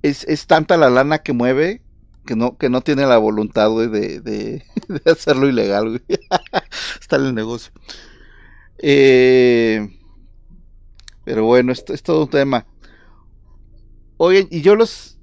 Es, 0.03 0.25
es 0.25 0.47
tanta 0.47 0.77
la 0.77 0.91
lana 0.91 1.19
que 1.19 1.33
mueve 1.33 1.83
que 2.29 2.37
no, 2.37 2.59
que 2.59 2.69
no 2.69 2.83
tiene 2.83 3.07
la 3.07 3.17
voluntad, 3.17 3.71
güey, 3.71 3.89
de, 3.89 4.21
de, 4.21 4.63
de 4.89 5.11
hacerlo 5.11 5.49
ilegal, 5.49 5.89
güey. 5.89 6.03
Está 7.01 7.17
en 7.17 7.25
el 7.25 7.35
negocio. 7.35 7.73
Eh, 8.77 9.89
pero 11.25 11.47
bueno, 11.47 11.73
esto 11.73 11.95
es 11.95 12.03
todo 12.03 12.25
un 12.25 12.31
tema. 12.31 12.67
Oye, 14.19 14.47
y 14.51 14.61
yo 14.61 14.77
los, 14.77 15.17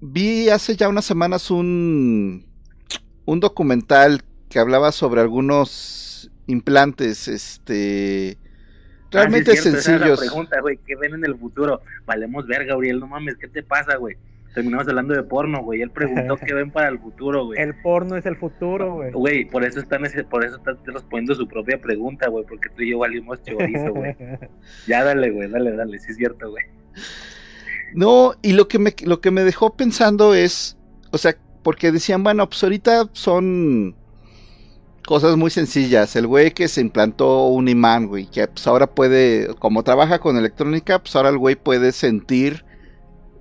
vi 0.00 0.48
hace 0.48 0.74
ya 0.74 0.88
unas 0.88 1.04
semanas 1.04 1.52
un, 1.52 2.46
un 3.24 3.40
documental 3.40 4.24
que 4.48 4.58
hablaba 4.58 4.90
sobre 4.90 5.20
algunos 5.20 6.11
implantes, 6.52 7.28
este, 7.28 8.38
realmente 9.10 9.52
Ah, 9.52 9.56
sí, 9.56 9.58
es 9.58 9.62
cierto, 9.62 9.78
esa 9.78 9.92
era 9.96 10.06
sencillos. 10.06 10.20
la 10.20 10.26
pregunta, 10.26 10.60
güey, 10.60 10.78
¿qué 10.86 10.96
ven 10.96 11.14
en 11.14 11.24
el 11.24 11.36
futuro? 11.38 11.80
Valemos 12.06 12.46
verga, 12.46 12.74
Gabriel, 12.74 13.00
no 13.00 13.06
mames, 13.06 13.36
¿qué 13.36 13.48
te 13.48 13.62
pasa, 13.62 13.96
güey? 13.96 14.16
Terminamos 14.54 14.86
hablando 14.86 15.14
de 15.14 15.22
porno, 15.22 15.62
güey. 15.62 15.80
Él 15.80 15.90
preguntó 15.90 16.36
qué 16.46 16.52
ven 16.52 16.70
para 16.70 16.88
el 16.88 16.98
futuro, 16.98 17.46
güey. 17.46 17.58
El 17.58 17.74
porno 17.80 18.16
es 18.16 18.26
el 18.26 18.36
futuro, 18.36 18.94
güey. 18.96 19.10
Güey, 19.10 19.44
por 19.46 19.64
eso 19.64 19.80
están 19.80 20.04
ese, 20.04 20.24
por 20.24 20.44
eso 20.44 20.56
están 20.56 20.78
respondiendo 20.84 21.34
su 21.34 21.48
propia 21.48 21.80
pregunta, 21.80 22.28
güey, 22.28 22.44
porque 22.46 22.68
tú 22.76 22.82
y 22.82 22.90
yo 22.90 22.98
valimos 22.98 23.42
chorizo, 23.42 23.92
güey. 23.94 24.14
Ya 24.86 25.02
dale, 25.04 25.30
güey, 25.30 25.48
dale, 25.50 25.72
dale, 25.72 25.98
sí 25.98 26.10
es 26.10 26.16
cierto, 26.16 26.50
güey. 26.50 26.64
No, 27.94 28.34
y 28.42 28.52
lo 28.52 28.68
que 28.68 28.78
me, 28.78 28.94
lo 29.04 29.20
que 29.20 29.30
me 29.30 29.42
dejó 29.44 29.74
pensando 29.74 30.34
es, 30.34 30.76
o 31.12 31.18
sea, 31.18 31.34
porque 31.62 31.92
decían, 31.92 32.22
bueno, 32.22 32.48
pues 32.48 32.62
ahorita 32.62 33.08
son 33.12 33.94
cosas 35.06 35.36
muy 35.36 35.50
sencillas. 35.50 36.16
El 36.16 36.26
güey 36.26 36.52
que 36.52 36.68
se 36.68 36.80
implantó 36.80 37.48
un 37.48 37.68
imán, 37.68 38.06
güey, 38.06 38.26
que 38.26 38.46
pues 38.46 38.66
ahora 38.66 38.86
puede, 38.86 39.54
como 39.58 39.82
trabaja 39.82 40.18
con 40.18 40.36
electrónica, 40.36 40.98
pues 41.00 41.16
ahora 41.16 41.30
el 41.30 41.38
güey 41.38 41.56
puede 41.56 41.92
sentir 41.92 42.64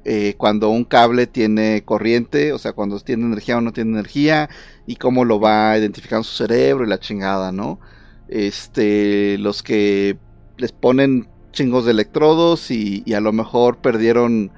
eh, 0.03 0.35
cuando 0.37 0.69
un 0.69 0.83
cable 0.83 1.27
tiene 1.27 1.83
corriente, 1.85 2.53
o 2.53 2.57
sea, 2.57 2.73
cuando 2.73 2.99
tiene 2.99 3.25
energía 3.25 3.57
o 3.57 3.61
no 3.61 3.71
tiene 3.73 3.91
energía, 3.91 4.49
y 4.87 4.95
cómo 4.95 5.25
lo 5.25 5.39
va 5.39 5.77
identificando 5.77 6.23
su 6.23 6.35
cerebro 6.35 6.85
y 6.85 6.89
la 6.89 6.99
chingada, 6.99 7.51
¿no? 7.51 7.79
Este, 8.27 9.37
los 9.37 9.61
que 9.61 10.17
les 10.57 10.71
ponen 10.71 11.27
chingos 11.51 11.85
de 11.85 11.91
electrodos 11.91 12.71
y, 12.71 13.03
y 13.05 13.13
a 13.13 13.19
lo 13.21 13.33
mejor 13.33 13.77
perdieron 13.77 14.51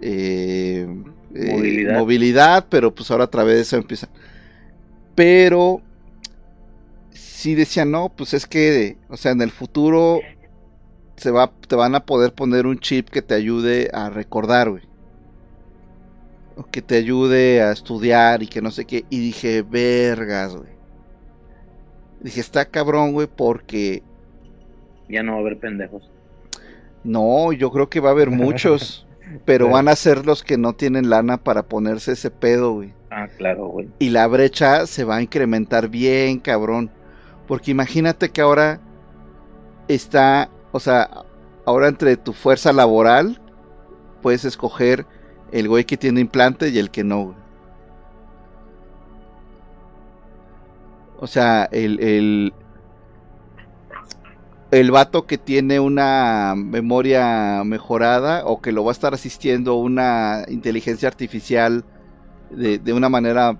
eh, 0.00 0.86
eh, 1.34 1.52
Movilidad. 1.52 1.98
movilidad, 1.98 2.66
pero 2.68 2.94
pues 2.94 3.10
ahora 3.10 3.24
a 3.24 3.30
través 3.30 3.56
de 3.56 3.62
eso 3.62 3.76
empiezan. 3.76 4.10
Pero 5.14 5.82
sí 7.40 7.54
decían, 7.54 7.90
no, 7.90 8.10
pues 8.10 8.34
es 8.34 8.46
que, 8.46 8.98
o 9.08 9.16
sea, 9.16 9.32
en 9.32 9.40
el 9.40 9.50
futuro 9.50 10.20
se 11.16 11.30
va, 11.30 11.50
te 11.66 11.74
van 11.74 11.94
a 11.94 12.04
poder 12.04 12.34
poner 12.34 12.66
un 12.66 12.78
chip 12.78 13.08
que 13.08 13.22
te 13.22 13.34
ayude 13.34 13.90
a 13.94 14.10
recordar, 14.10 14.68
güey. 14.68 14.82
O 16.56 16.64
que 16.64 16.82
te 16.82 16.96
ayude 16.96 17.62
a 17.62 17.72
estudiar 17.72 18.42
y 18.42 18.46
que 18.46 18.60
no 18.60 18.70
sé 18.70 18.84
qué. 18.84 19.06
Y 19.08 19.20
dije, 19.20 19.62
vergas, 19.62 20.54
güey. 20.54 20.68
Dije, 22.20 22.40
está 22.40 22.66
cabrón, 22.66 23.12
güey, 23.12 23.26
porque 23.26 24.02
Ya 25.08 25.22
no 25.22 25.32
va 25.32 25.38
a 25.38 25.40
haber 25.40 25.58
pendejos. 25.58 26.10
no, 27.04 27.52
yo 27.52 27.70
creo 27.70 27.88
que 27.88 28.00
va 28.00 28.10
a 28.10 28.12
haber 28.12 28.30
muchos. 28.30 29.06
pero 29.46 29.70
van 29.70 29.88
a 29.88 29.96
ser 29.96 30.26
los 30.26 30.42
que 30.42 30.58
no 30.58 30.74
tienen 30.74 31.08
lana 31.08 31.38
para 31.38 31.62
ponerse 31.62 32.12
ese 32.12 32.30
pedo, 32.30 32.72
güey. 32.72 32.92
Ah, 33.10 33.28
claro, 33.38 33.68
güey. 33.68 33.88
Y 33.98 34.10
la 34.10 34.26
brecha 34.26 34.86
se 34.86 35.04
va 35.04 35.16
a 35.16 35.22
incrementar 35.22 35.88
bien, 35.88 36.38
cabrón. 36.38 36.90
Porque 37.50 37.72
imagínate 37.72 38.28
que 38.28 38.42
ahora 38.42 38.78
está, 39.88 40.48
o 40.70 40.78
sea, 40.78 41.24
ahora 41.66 41.88
entre 41.88 42.16
tu 42.16 42.32
fuerza 42.32 42.72
laboral 42.72 43.40
puedes 44.22 44.44
escoger 44.44 45.04
el 45.50 45.66
güey 45.66 45.82
que 45.82 45.96
tiene 45.96 46.20
implante 46.20 46.68
y 46.68 46.78
el 46.78 46.92
que 46.92 47.02
no. 47.02 47.34
O 51.18 51.26
sea, 51.26 51.64
el, 51.72 51.98
el, 51.98 52.54
el 54.70 54.90
vato 54.92 55.26
que 55.26 55.36
tiene 55.36 55.80
una 55.80 56.54
memoria 56.56 57.64
mejorada 57.64 58.46
o 58.46 58.62
que 58.62 58.70
lo 58.70 58.84
va 58.84 58.92
a 58.92 58.98
estar 58.98 59.12
asistiendo 59.12 59.74
una 59.74 60.44
inteligencia 60.46 61.08
artificial 61.08 61.84
de, 62.50 62.78
de 62.78 62.92
una 62.92 63.08
manera 63.08 63.58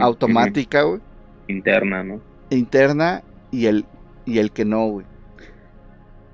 automática. 0.00 0.86
Interna, 1.46 2.02
¿no? 2.02 2.29
Interna 2.56 3.22
y 3.50 3.66
el 3.66 3.86
y 4.26 4.38
el 4.38 4.52
que 4.52 4.64
no, 4.64 4.86
güey. 4.88 5.06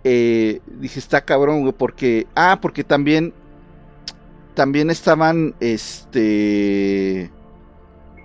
Eh, 0.04 0.60
dije, 0.66 1.00
está 1.00 1.24
cabrón, 1.24 1.62
güey, 1.62 1.72
porque 1.72 2.26
ah, 2.36 2.58
porque 2.62 2.84
también 2.84 3.34
también 4.54 4.90
estaban 4.90 5.54
este 5.60 7.30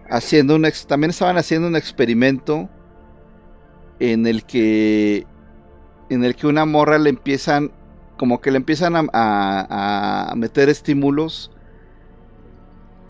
haciendo 0.09 0.55
un 0.55 0.65
ex- 0.65 0.87
también 0.87 1.09
estaban 1.11 1.37
haciendo 1.37 1.67
un 1.67 1.75
experimento 1.75 2.69
en 3.99 4.25
el 4.27 4.45
que 4.45 5.27
en 6.09 6.23
el 6.23 6.35
que 6.35 6.47
una 6.47 6.65
morra 6.65 6.97
le 6.99 7.09
empiezan 7.09 7.71
como 8.17 8.41
que 8.41 8.51
le 8.51 8.57
empiezan 8.57 8.95
a, 8.95 9.05
a- 9.13 10.31
a 10.31 10.35
meter 10.35 10.69
estímulos 10.69 11.50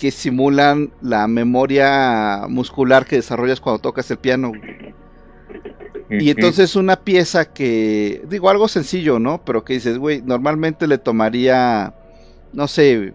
que 0.02 0.10
simulan 0.10 0.92
la 1.00 1.28
memoria 1.28 2.46
muscular 2.50 3.06
que 3.06 3.18
desarrollas 3.18 3.62
cuando 3.62 3.78
tocas 3.78 4.10
el 4.10 4.18
piano. 4.18 4.52
Y 6.10 6.32
entonces 6.32 6.76
una 6.76 6.96
pieza 6.96 7.46
que, 7.54 8.24
digo, 8.28 8.50
algo 8.50 8.68
sencillo, 8.68 9.20
¿no? 9.20 9.46
Pero 9.46 9.64
que 9.64 9.74
dices, 9.74 10.00
güey, 10.00 10.24
normalmente 10.24 10.88
le 10.88 10.98
tomaría, 10.98 11.94
no 12.52 12.68
sé, 12.68 13.14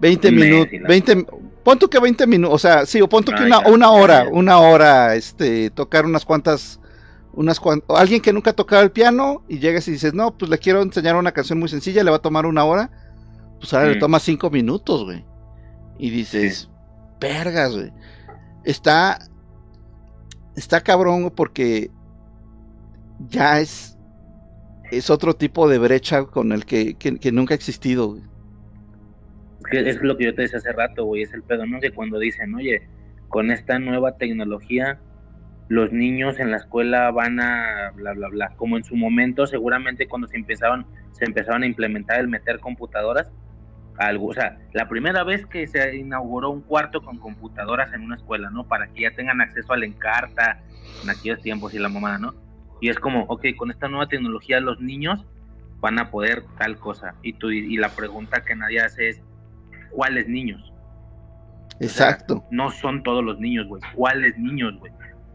20 0.00 0.28
Un 0.28 0.34
mes 0.36 0.44
minutos, 0.44 0.72
y 0.72 0.78
la- 0.78 0.88
20, 0.88 1.26
pon 1.64 1.80
tú 1.80 1.88
que 1.90 1.98
20 1.98 2.28
minutos, 2.28 2.54
o 2.54 2.58
sea, 2.58 2.86
sí, 2.86 3.02
o 3.02 3.08
pon 3.08 3.24
tú 3.24 3.32
que 3.32 3.42
una, 3.42 3.58
una 3.68 3.90
hora, 3.90 4.28
una 4.30 4.58
hora, 4.60 5.16
este, 5.16 5.68
tocar 5.70 6.06
unas 6.06 6.24
cuantas, 6.24 6.78
unas 7.32 7.58
cuantas, 7.58 7.98
alguien 7.98 8.20
que 8.22 8.32
nunca 8.32 8.50
ha 8.50 8.54
tocado 8.54 8.84
el 8.84 8.92
piano 8.92 9.42
y 9.48 9.58
llegas 9.58 9.88
y 9.88 9.90
dices, 9.90 10.14
no, 10.14 10.38
pues 10.38 10.48
le 10.48 10.58
quiero 10.58 10.80
enseñar 10.80 11.16
una 11.16 11.32
canción 11.32 11.58
muy 11.58 11.68
sencilla, 11.68 12.04
le 12.04 12.10
va 12.12 12.18
a 12.18 12.22
tomar 12.22 12.46
una 12.46 12.64
hora, 12.64 12.88
pues 13.58 13.74
ahora 13.74 13.88
le 13.88 13.96
toma 13.96 14.20
cinco 14.20 14.48
minutos, 14.48 15.02
güey. 15.04 15.28
Y 16.00 16.08
dices, 16.08 16.70
vergas, 17.20 17.74
güey. 17.74 17.92
Está, 18.64 19.18
está 20.56 20.80
cabrón, 20.80 21.30
porque 21.36 21.90
ya 23.28 23.60
es, 23.60 23.98
es 24.90 25.10
otro 25.10 25.34
tipo 25.34 25.68
de 25.68 25.78
brecha 25.78 26.24
con 26.24 26.52
el 26.52 26.64
que, 26.64 26.94
que, 26.94 27.18
que 27.18 27.32
nunca 27.32 27.52
ha 27.52 27.56
existido, 27.56 28.08
güey. 28.08 28.22
es 29.72 30.00
lo 30.00 30.16
que 30.16 30.24
yo 30.24 30.34
te 30.34 30.42
decía 30.42 30.58
hace 30.58 30.72
rato, 30.72 31.04
güey, 31.04 31.22
es 31.22 31.34
el 31.34 31.42
pedo, 31.42 31.66
¿no? 31.66 31.80
Que 31.80 31.90
cuando 31.90 32.18
dicen, 32.18 32.54
oye, 32.54 32.88
con 33.28 33.50
esta 33.50 33.78
nueva 33.78 34.16
tecnología, 34.16 34.98
los 35.68 35.92
niños 35.92 36.40
en 36.40 36.50
la 36.50 36.56
escuela 36.56 37.10
van 37.10 37.40
a 37.40 37.90
bla, 37.94 38.14
bla, 38.14 38.28
bla. 38.28 38.56
Como 38.56 38.78
en 38.78 38.84
su 38.84 38.96
momento, 38.96 39.46
seguramente 39.46 40.08
cuando 40.08 40.28
se 40.28 40.38
empezaron, 40.38 40.86
se 41.12 41.26
empezaron 41.26 41.62
a 41.62 41.66
implementar 41.66 42.20
el 42.20 42.28
meter 42.28 42.58
computadoras, 42.58 43.30
algo, 44.00 44.28
o 44.28 44.34
sea, 44.34 44.58
la 44.72 44.88
primera 44.88 45.24
vez 45.24 45.44
que 45.46 45.66
se 45.66 45.96
inauguró 45.96 46.50
un 46.50 46.62
cuarto 46.62 47.02
con 47.02 47.18
computadoras 47.18 47.92
en 47.92 48.00
una 48.00 48.16
escuela, 48.16 48.50
¿no? 48.50 48.66
Para 48.66 48.88
que 48.88 49.02
ya 49.02 49.10
tengan 49.10 49.42
acceso 49.42 49.72
a 49.72 49.76
la 49.76 49.84
encarta 49.84 50.58
en 51.02 51.10
aquellos 51.10 51.40
tiempos 51.42 51.74
y 51.74 51.78
la 51.78 51.90
mamada, 51.90 52.18
¿no? 52.18 52.34
Y 52.80 52.88
es 52.88 52.98
como, 52.98 53.24
ok, 53.24 53.44
con 53.58 53.70
esta 53.70 53.88
nueva 53.88 54.06
tecnología 54.08 54.58
los 54.60 54.80
niños 54.80 55.26
van 55.80 55.98
a 55.98 56.10
poder 56.10 56.44
tal 56.58 56.78
cosa. 56.78 57.14
Y, 57.22 57.34
tú, 57.34 57.50
y 57.50 57.76
la 57.76 57.90
pregunta 57.90 58.42
que 58.42 58.56
nadie 58.56 58.80
hace 58.80 59.10
es, 59.10 59.22
¿cuáles 59.90 60.26
niños? 60.28 60.72
Exacto. 61.78 62.44
No 62.50 62.70
son 62.70 63.02
todos 63.02 63.22
los 63.22 63.38
niños, 63.38 63.66
güey. 63.66 63.82
¿Cuáles 63.94 64.38
niños, 64.38 64.78
güey? 64.78 64.92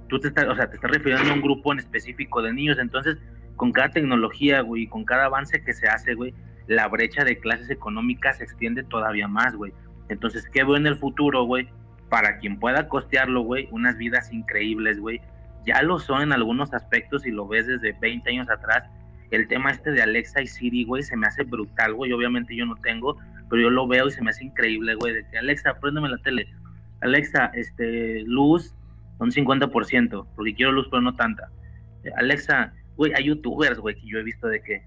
Tú 0.08 0.20
te 0.20 0.30
estás, 0.30 0.48
o 0.48 0.56
sea, 0.56 0.70
te 0.70 0.76
estás 0.76 0.90
refiriendo 0.90 1.30
a 1.32 1.34
un 1.36 1.42
grupo 1.42 1.72
en 1.72 1.80
específico 1.80 2.42
de 2.42 2.52
niños. 2.52 2.80
Entonces, 2.80 3.18
con 3.56 3.72
cada 3.72 3.90
tecnología, 3.90 4.62
güey, 4.62 4.88
con 4.88 5.06
cada 5.06 5.26
avance 5.26 5.64
que 5.64 5.74
se 5.74 5.88
hace, 5.88 6.16
güey, 6.16 6.34
la 6.68 6.88
brecha 6.88 7.24
de 7.24 7.40
clases 7.40 7.70
económicas 7.70 8.38
se 8.38 8.44
extiende 8.44 8.84
todavía 8.84 9.28
más, 9.28 9.56
güey. 9.56 9.74
Entonces, 10.10 10.48
¿qué 10.52 10.64
veo 10.64 10.78
en 10.78 10.88
el 10.88 10.98
futuro, 10.98 11.46
güey? 11.46 11.68
Para 12.10 12.38
quien 12.38 12.60
pueda 12.60 12.88
costearlo, 12.88 13.42
güey, 13.42 13.68
unas 13.72 13.98
vidas 13.98 14.32
increíbles, 14.32 15.00
güey. 15.00 15.22
Ya 15.66 15.82
lo 15.82 16.00
son 16.00 16.22
en 16.22 16.32
algunos 16.32 16.74
aspectos 16.74 17.26
y 17.26 17.32
lo 17.32 17.48
ves 17.48 17.68
desde 17.68 17.94
20 18.00 18.30
años 18.30 18.50
atrás. 18.50 18.84
El 19.32 19.48
tema 19.48 19.72
este 19.72 19.92
de 19.92 20.04
Alexa 20.04 20.42
y 20.42 20.48
Siri, 20.48 20.86
güey, 20.86 21.02
se 21.02 21.18
me 21.18 21.28
hace 21.28 21.44
brutal, 21.44 21.96
güey. 21.96 22.12
Obviamente 22.12 22.56
yo 22.56 22.66
no 22.66 22.76
tengo, 22.76 23.18
pero 23.50 23.64
yo 23.64 23.70
lo 23.70 23.88
veo 23.88 24.08
y 24.08 24.12
se 24.12 24.22
me 24.22 24.30
hace 24.30 24.46
increíble, 24.46 24.96
güey, 24.96 25.14
de 25.14 25.28
que 25.30 25.38
Alexa, 25.38 25.74
préndeme 25.80 26.10
la 26.10 26.18
tele. 26.20 26.48
Alexa, 27.02 27.52
este, 27.56 28.22
luz, 28.24 28.76
un 29.20 29.32
50%, 29.32 30.28
porque 30.36 30.56
quiero 30.56 30.72
luz, 30.72 30.88
pero 30.90 31.02
no 31.02 31.16
tanta. 31.16 31.50
Alexa, 32.18 32.74
güey, 32.98 33.14
hay 33.14 33.26
youtubers, 33.26 33.80
güey, 33.80 33.96
que 33.96 34.08
yo 34.08 34.20
he 34.20 34.24
visto 34.24 34.48
de 34.48 34.62
que, 34.62 34.84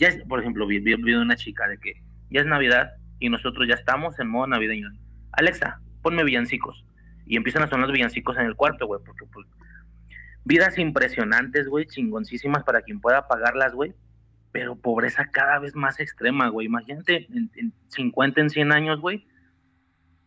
ya 0.00 0.08
es, 0.08 0.16
por 0.24 0.40
ejemplo, 0.40 0.66
vi, 0.66 0.80
vi, 0.80 0.94
vi 0.96 1.12
una 1.14 1.36
chica 1.36 1.68
de 1.68 1.78
que 1.78 1.92
ya 2.30 2.40
es 2.40 2.46
Navidad 2.46 2.90
y 3.20 3.28
nosotros 3.28 3.68
ya 3.68 3.74
estamos 3.74 4.18
en 4.18 4.28
modo 4.28 4.46
navideño. 4.48 4.88
Alexa, 5.32 5.80
ponme 6.02 6.24
villancicos. 6.24 6.84
Y 7.26 7.36
empiezan 7.36 7.62
a 7.62 7.68
sonar 7.68 7.86
los 7.86 7.94
villancicos 7.94 8.36
en 8.38 8.46
el 8.46 8.56
cuarto, 8.56 8.86
güey, 8.86 9.00
porque 9.04 9.24
pues 9.32 9.46
vidas 10.44 10.78
impresionantes, 10.78 11.68
güey, 11.68 11.86
chingoncísimas 11.86 12.64
para 12.64 12.82
quien 12.82 12.98
pueda 13.00 13.28
pagarlas, 13.28 13.72
güey, 13.74 13.92
pero 14.52 14.74
pobreza 14.74 15.26
cada 15.30 15.58
vez 15.60 15.76
más 15.76 16.00
extrema, 16.00 16.48
güey. 16.48 16.66
Imagínate 16.66 17.26
en, 17.32 17.50
en 17.54 17.72
50, 17.88 18.40
en 18.40 18.50
100 18.50 18.72
años, 18.72 19.00
güey. 19.00 19.26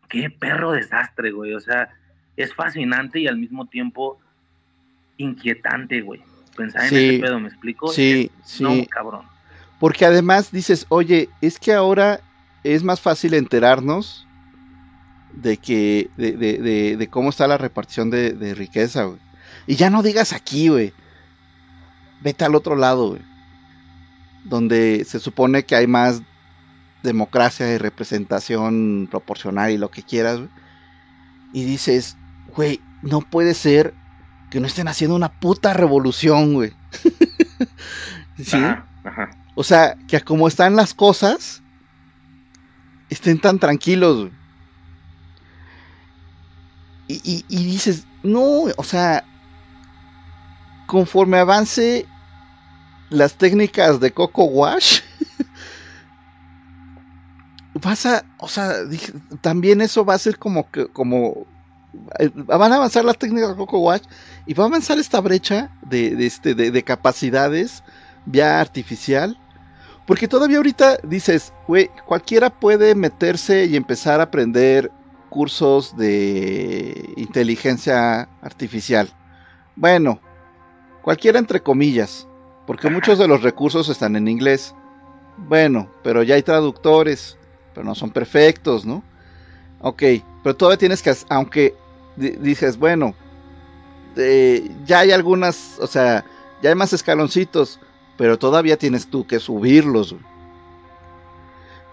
Qué 0.08 0.30
perro 0.30 0.72
desastre, 0.72 1.32
güey. 1.32 1.54
O 1.56 1.60
sea, 1.60 1.90
es 2.38 2.54
fascinante 2.54 3.20
y 3.20 3.28
al 3.28 3.38
mismo 3.38 3.66
tiempo 3.68 4.20
inquietante, 5.18 6.02
güey. 6.02 6.22
Pensar 6.56 6.84
Sí, 6.84 6.96
en 6.96 7.12
ese 7.16 7.20
pedo, 7.24 7.40
¿me 7.40 7.48
explico? 7.48 7.88
sí, 7.90 8.30
Es- 8.44 8.50
sí. 8.50 8.64
No, 8.64 8.86
cabrón. 8.90 9.26
Porque 9.84 10.06
además 10.06 10.50
dices, 10.50 10.86
oye, 10.88 11.28
es 11.42 11.60
que 11.60 11.74
ahora 11.74 12.22
es 12.64 12.84
más 12.84 13.02
fácil 13.02 13.34
enterarnos 13.34 14.26
de 15.34 15.58
que 15.58 16.10
de, 16.16 17.10
cómo 17.12 17.30
está 17.30 17.50
la 17.50 17.58
repartición 17.58 18.10
de, 18.10 18.32
de 18.32 18.56
riqueza, 18.56 19.04
güey. 19.04 19.20
Y 19.68 19.76
ya 19.76 19.90
no 19.90 20.02
digas 20.02 20.32
aquí, 20.32 20.70
güey. 20.70 20.94
Vete 22.22 22.46
al 22.46 22.56
otro 22.56 22.78
lado, 22.78 23.10
güey. 23.10 23.22
Donde 24.46 25.04
se 25.06 25.20
supone 25.20 25.66
que 25.66 25.76
hay 25.76 25.86
más 25.86 26.22
democracia 27.04 27.70
y 27.74 27.78
representación 27.78 29.10
proporcional 29.12 29.70
y 29.70 29.78
lo 29.78 29.92
que 29.92 30.04
quieras, 30.04 30.38
güey. 30.38 30.50
Y 31.52 31.66
dices, 31.66 32.16
güey, 32.56 32.80
no 33.02 33.20
puede 33.20 33.54
ser 33.54 33.94
que 34.50 34.62
no 34.62 34.68
estén 34.68 34.88
haciendo 34.88 35.18
una 35.18 35.42
puta 35.42 35.74
revolución, 35.74 36.54
güey. 36.54 36.72
¿Sí? 38.38 38.56
Ajá, 38.56 38.86
ajá. 39.04 39.43
O 39.56 39.64
sea, 39.64 39.98
que 40.08 40.22
como 40.22 40.48
están 40.48 40.76
las 40.76 40.94
cosas, 40.94 41.62
estén 43.10 43.40
tan 43.40 43.60
tranquilos. 43.60 44.30
Y, 47.08 47.46
y- 47.50 47.64
dices, 47.66 48.06
no, 48.24 48.64
o 48.78 48.84
sea, 48.84 49.24
conforme 50.88 51.38
avance 51.38 52.06
las 53.10 53.36
técnicas 53.36 54.00
de 54.00 54.12
Coco 54.12 54.46
Wash, 54.46 55.02
vas 57.82 58.06
a, 58.06 58.24
o 58.40 58.48
sea, 58.48 58.74
también 59.42 59.82
eso 59.82 60.06
va 60.06 60.14
a 60.16 60.20
ser 60.20 60.38
como 60.38 60.70
que, 60.72 60.88
como, 60.88 61.46
eh, 62.20 62.30
van 62.34 62.72
a 62.74 62.78
avanzar 62.78 63.06
las 63.06 63.18
técnicas 63.18 63.50
de 63.52 63.56
Coco 63.56 63.80
Wash 63.80 64.04
y 64.46 64.54
va 64.54 64.66
a 64.66 64.68
avanzar 64.68 65.00
esta 65.00 65.20
brecha 65.22 65.72
de, 65.82 66.16
de 66.16 66.26
este, 66.26 66.56
de, 66.56 66.72
de 66.72 66.84
capacidades 66.84 67.84
vía 68.26 68.60
artificial. 68.60 69.38
Porque 70.06 70.28
todavía 70.28 70.58
ahorita 70.58 70.98
dices, 71.04 71.54
güey, 71.68 71.90
cualquiera 72.06 72.50
puede 72.50 72.94
meterse 72.94 73.66
y 73.66 73.76
empezar 73.76 74.20
a 74.20 74.24
aprender 74.24 74.92
cursos 75.30 75.96
de 75.96 77.14
inteligencia 77.16 78.28
artificial. 78.42 79.10
Bueno, 79.76 80.20
cualquiera 81.02 81.40
entre 81.40 81.62
comillas, 81.62 82.28
porque 82.68 82.90
muchos 82.90 83.18
de 83.18 83.28
los 83.28 83.42
recursos 83.44 83.90
están 83.90 84.16
en 84.16 84.28
inglés. 84.28 84.76
Bueno, 85.38 85.90
pero 86.04 86.22
ya 86.22 86.36
hay 86.36 86.44
traductores, 86.44 87.38
pero 87.74 87.86
no 87.86 87.96
son 87.96 88.12
perfectos, 88.12 88.86
¿no? 88.86 89.04
Ok, 89.82 90.04
pero 90.44 90.56
todavía 90.56 90.78
tienes 90.78 91.02
que, 91.02 91.16
aunque 91.30 91.76
di- 92.16 92.32
dices, 92.32 92.78
bueno, 92.78 93.16
eh, 94.16 94.70
ya 94.86 95.00
hay 95.00 95.12
algunas, 95.12 95.78
o 95.80 95.88
sea, 95.88 96.24
ya 96.62 96.70
hay 96.70 96.76
más 96.76 96.94
escaloncitos, 96.94 97.80
pero 98.18 98.38
todavía 98.38 98.78
tienes 98.78 99.08
tú 99.08 99.26
que 99.26 99.40
subirlos. 99.40 100.16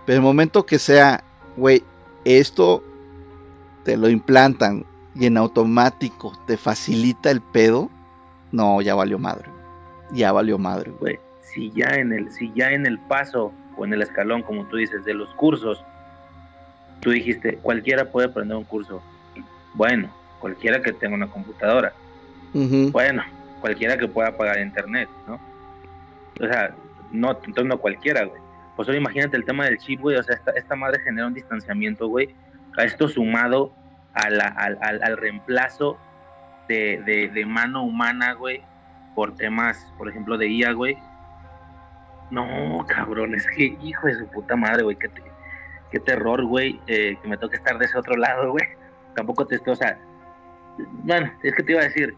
Pero 0.06 0.16
el 0.16 0.22
momento 0.22 0.66
que 0.66 0.78
sea, 0.78 1.22
güey, 1.56 1.82
esto 2.24 2.82
te 3.84 3.96
lo 3.96 4.08
implantan 4.08 4.84
y 5.14 5.26
en 5.26 5.36
automático 5.36 6.32
te 6.46 6.56
facilita 6.56 7.30
el 7.30 7.40
pedo, 7.40 7.90
no, 8.52 8.80
ya 8.82 8.94
valió 8.94 9.18
madre. 9.18 9.48
Ya 10.12 10.32
valió 10.32 10.58
madre. 10.58 10.90
güey. 10.98 11.18
Si 11.42 11.72
ya 11.72 11.88
en 11.96 12.12
el, 12.12 12.30
si 12.32 12.52
ya 12.54 12.70
en 12.70 12.86
el 12.86 12.98
paso 12.98 13.52
o 13.76 13.84
en 13.84 13.92
el 13.92 14.02
escalón, 14.02 14.42
como 14.42 14.64
tú 14.66 14.76
dices, 14.76 15.04
de 15.04 15.14
los 15.14 15.28
cursos, 15.34 15.82
tú 17.00 17.10
dijiste, 17.10 17.56
cualquiera 17.56 18.10
puede 18.10 18.28
aprender 18.28 18.56
un 18.56 18.64
curso. 18.64 19.02
Bueno, 19.74 20.10
cualquiera 20.38 20.82
que 20.82 20.92
tenga 20.92 21.14
una 21.14 21.28
computadora. 21.28 21.92
Bueno, 22.52 23.22
cualquiera 23.60 23.96
que 23.96 24.08
pueda 24.08 24.36
pagar 24.36 24.58
internet, 24.60 25.08
¿no? 25.26 25.49
O 26.40 26.46
sea, 26.46 26.74
no, 27.12 27.30
entonces 27.32 27.64
no 27.66 27.78
cualquiera, 27.78 28.24
güey. 28.24 28.40
Pues 28.76 28.86
solo 28.86 28.98
imagínate 28.98 29.36
el 29.36 29.44
tema 29.44 29.64
del 29.64 29.78
chip, 29.78 30.00
güey. 30.00 30.16
O 30.16 30.22
sea, 30.22 30.36
esta, 30.36 30.52
madre 30.76 31.00
genera 31.02 31.26
un 31.26 31.34
distanciamiento, 31.34 32.08
güey. 32.08 32.34
A 32.78 32.84
esto 32.84 33.08
sumado 33.08 33.74
a 34.14 34.22
al, 34.22 34.78
al- 34.80 35.02
al 35.02 35.16
reemplazo 35.16 35.98
de, 36.68 37.02
de- 37.04 37.28
mano 37.46 37.82
humana, 37.82 38.32
güey, 38.34 38.62
por 39.14 39.34
temas, 39.36 39.92
por 39.98 40.08
ejemplo, 40.08 40.38
de 40.38 40.48
IA, 40.48 40.72
güey. 40.72 40.96
No, 42.30 42.84
cabrón, 42.88 43.34
es 43.34 43.46
que 43.56 43.76
hijo 43.82 44.06
de 44.06 44.14
su 44.14 44.26
puta 44.28 44.56
madre, 44.56 44.84
güey. 44.84 44.96
Qué, 44.96 45.08
te- 45.08 46.00
terror, 46.00 46.44
güey, 46.44 46.80
eh, 46.86 47.18
que 47.20 47.28
me 47.28 47.36
toque 47.36 47.56
estar 47.56 47.76
de 47.76 47.84
ese 47.84 47.98
otro 47.98 48.16
lado, 48.16 48.52
güey. 48.52 48.64
Tampoco 49.16 49.44
te 49.46 49.56
estoy, 49.56 49.72
o 49.72 49.76
sea, 49.76 49.98
bueno, 51.02 51.30
es 51.42 51.54
que 51.54 51.62
te 51.64 51.72
iba 51.72 51.80
a 51.80 51.84
decir, 51.84 52.14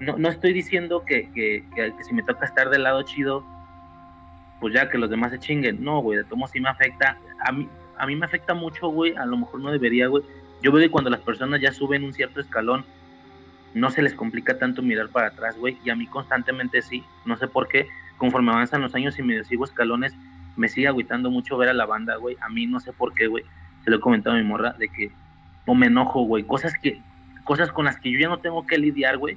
no, 0.00 0.16
no 0.16 0.28
estoy 0.28 0.52
diciendo 0.52 1.04
que, 1.04 1.30
que, 1.32 1.64
que- 1.74 1.92
si 2.04 2.14
me 2.14 2.22
toca 2.22 2.46
estar 2.46 2.70
del 2.70 2.84
lado 2.84 3.02
chido, 3.02 3.44
pues 4.60 4.74
ya 4.74 4.88
que 4.88 4.98
los 4.98 5.10
demás 5.10 5.30
se 5.32 5.38
chinguen. 5.38 5.82
No, 5.82 6.00
güey, 6.00 6.18
de 6.18 6.24
tomo 6.24 6.46
sí 6.48 6.60
me 6.60 6.68
afecta. 6.68 7.18
A 7.44 7.52
mí, 7.52 7.68
a 7.96 8.06
mí 8.06 8.16
me 8.16 8.26
afecta 8.26 8.54
mucho, 8.54 8.88
güey. 8.88 9.14
A 9.16 9.24
lo 9.24 9.36
mejor 9.36 9.60
no 9.60 9.70
debería, 9.70 10.08
güey. 10.08 10.24
Yo 10.62 10.72
veo 10.72 10.82
que 10.82 10.90
cuando 10.90 11.10
las 11.10 11.20
personas 11.20 11.60
ya 11.60 11.72
suben 11.72 12.02
un 12.04 12.12
cierto 12.12 12.40
escalón, 12.40 12.84
no 13.74 13.90
se 13.90 14.02
les 14.02 14.14
complica 14.14 14.58
tanto 14.58 14.82
mirar 14.82 15.08
para 15.10 15.28
atrás, 15.28 15.56
güey. 15.56 15.78
Y 15.84 15.90
a 15.90 15.96
mí 15.96 16.06
constantemente 16.06 16.82
sí. 16.82 17.04
No 17.24 17.36
sé 17.36 17.46
por 17.46 17.68
qué. 17.68 17.86
Conforme 18.16 18.50
avanzan 18.50 18.80
los 18.82 18.94
años 18.94 19.16
y 19.18 19.22
me 19.22 19.44
sigo 19.44 19.64
escalones, 19.64 20.12
me 20.56 20.68
sigue 20.68 20.88
agüitando 20.88 21.30
mucho 21.30 21.56
ver 21.56 21.68
a 21.68 21.72
la 21.74 21.86
banda, 21.86 22.16
güey. 22.16 22.36
A 22.40 22.48
mí 22.48 22.66
no 22.66 22.80
sé 22.80 22.92
por 22.92 23.14
qué, 23.14 23.28
güey. 23.28 23.44
Se 23.84 23.90
lo 23.90 23.96
he 23.98 24.00
comentado 24.00 24.34
a 24.34 24.38
mi 24.40 24.44
morra 24.44 24.72
de 24.72 24.88
que 24.88 25.12
o 25.66 25.74
me 25.74 25.86
enojo, 25.86 26.22
güey. 26.22 26.42
Cosas 26.42 26.72
que, 26.82 27.00
cosas 27.44 27.70
con 27.70 27.84
las 27.84 28.00
que 28.00 28.10
yo 28.10 28.18
ya 28.18 28.28
no 28.28 28.38
tengo 28.38 28.66
que 28.66 28.78
lidiar, 28.78 29.18
güey. 29.18 29.36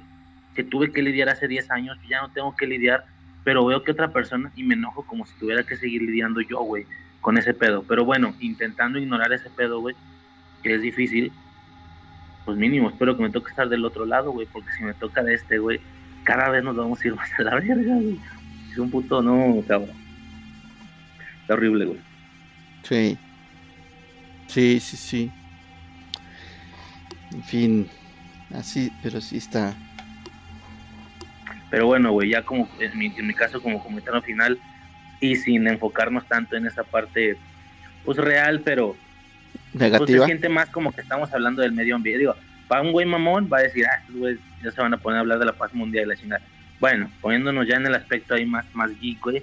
Que 0.54 0.64
tuve 0.64 0.92
que 0.92 1.02
lidiar 1.02 1.28
hace 1.28 1.48
10 1.48 1.70
años, 1.70 1.98
que 2.02 2.08
ya 2.08 2.20
no 2.20 2.30
tengo 2.30 2.54
que 2.56 2.66
lidiar. 2.66 3.04
Pero 3.44 3.64
veo 3.64 3.82
que 3.82 3.92
otra 3.92 4.12
persona 4.12 4.52
y 4.54 4.62
me 4.62 4.74
enojo 4.74 5.04
como 5.04 5.26
si 5.26 5.34
tuviera 5.38 5.64
que 5.64 5.76
seguir 5.76 6.02
lidiando 6.02 6.40
yo, 6.40 6.60
güey, 6.62 6.86
con 7.20 7.38
ese 7.38 7.54
pedo. 7.54 7.82
Pero 7.82 8.04
bueno, 8.04 8.34
intentando 8.40 8.98
ignorar 8.98 9.32
ese 9.32 9.50
pedo, 9.50 9.80
güey, 9.80 9.96
que 10.62 10.74
es 10.74 10.82
difícil, 10.82 11.32
pues 12.44 12.56
mínimo, 12.56 12.88
espero 12.88 13.16
que 13.16 13.22
me 13.22 13.30
toque 13.30 13.50
estar 13.50 13.68
del 13.68 13.84
otro 13.84 14.04
lado, 14.04 14.32
güey, 14.32 14.46
porque 14.52 14.70
si 14.72 14.84
me 14.84 14.94
toca 14.94 15.22
de 15.22 15.34
este, 15.34 15.58
güey, 15.58 15.80
cada 16.24 16.50
vez 16.50 16.62
nos 16.62 16.76
vamos 16.76 17.00
a 17.00 17.06
ir 17.06 17.14
más 17.16 17.30
a 17.38 17.42
la 17.42 17.54
verga, 17.56 17.94
güey. 17.94 18.20
Es 18.70 18.78
un 18.78 18.90
puto, 18.90 19.22
no, 19.22 19.62
cabrón. 19.66 19.96
Está 21.42 21.54
horrible, 21.54 21.84
güey. 21.86 22.00
Sí. 22.84 23.18
Sí, 24.46 24.80
sí, 24.80 24.96
sí. 24.96 25.30
En 27.32 27.42
fin. 27.44 27.88
Así, 28.54 28.90
pero 29.02 29.20
sí 29.20 29.36
está. 29.38 29.74
Pero 31.72 31.86
bueno, 31.86 32.12
güey, 32.12 32.28
ya 32.28 32.42
como 32.42 32.68
en 32.78 32.98
mi, 32.98 33.06
en 33.16 33.26
mi 33.26 33.32
caso 33.32 33.62
como 33.62 33.82
comentario 33.82 34.20
final 34.20 34.58
y 35.20 35.36
sin 35.36 35.66
enfocarnos 35.66 36.28
tanto 36.28 36.54
en 36.54 36.66
esa 36.66 36.84
parte, 36.84 37.38
pues 38.04 38.18
real, 38.18 38.60
pero 38.60 38.94
pues, 39.72 39.72
se 39.72 39.78
Negativa. 39.78 40.26
siente 40.26 40.50
más 40.50 40.68
como 40.68 40.92
que 40.92 41.00
estamos 41.00 41.32
hablando 41.32 41.62
del 41.62 41.72
medio 41.72 41.96
ambiente. 41.96 42.18
Digo, 42.18 42.36
para 42.68 42.82
un 42.82 42.92
güey 42.92 43.06
mamón 43.06 43.48
va 43.50 43.56
a 43.56 43.62
decir, 43.62 43.86
ah, 43.86 44.00
estos 44.02 44.16
güeyes 44.16 44.38
ya 44.62 44.70
se 44.70 44.82
van 44.82 44.92
a 44.92 44.98
poner 44.98 45.16
a 45.16 45.20
hablar 45.20 45.38
de 45.38 45.46
la 45.46 45.54
paz 45.54 45.72
mundial 45.72 46.04
y 46.04 46.08
la 46.08 46.16
chingada. 46.16 46.42
Bueno, 46.78 47.10
poniéndonos 47.22 47.66
ya 47.66 47.76
en 47.76 47.86
el 47.86 47.94
aspecto 47.94 48.34
ahí 48.34 48.44
más, 48.44 48.66
más 48.74 48.90
geek, 49.00 49.22
güey, 49.22 49.42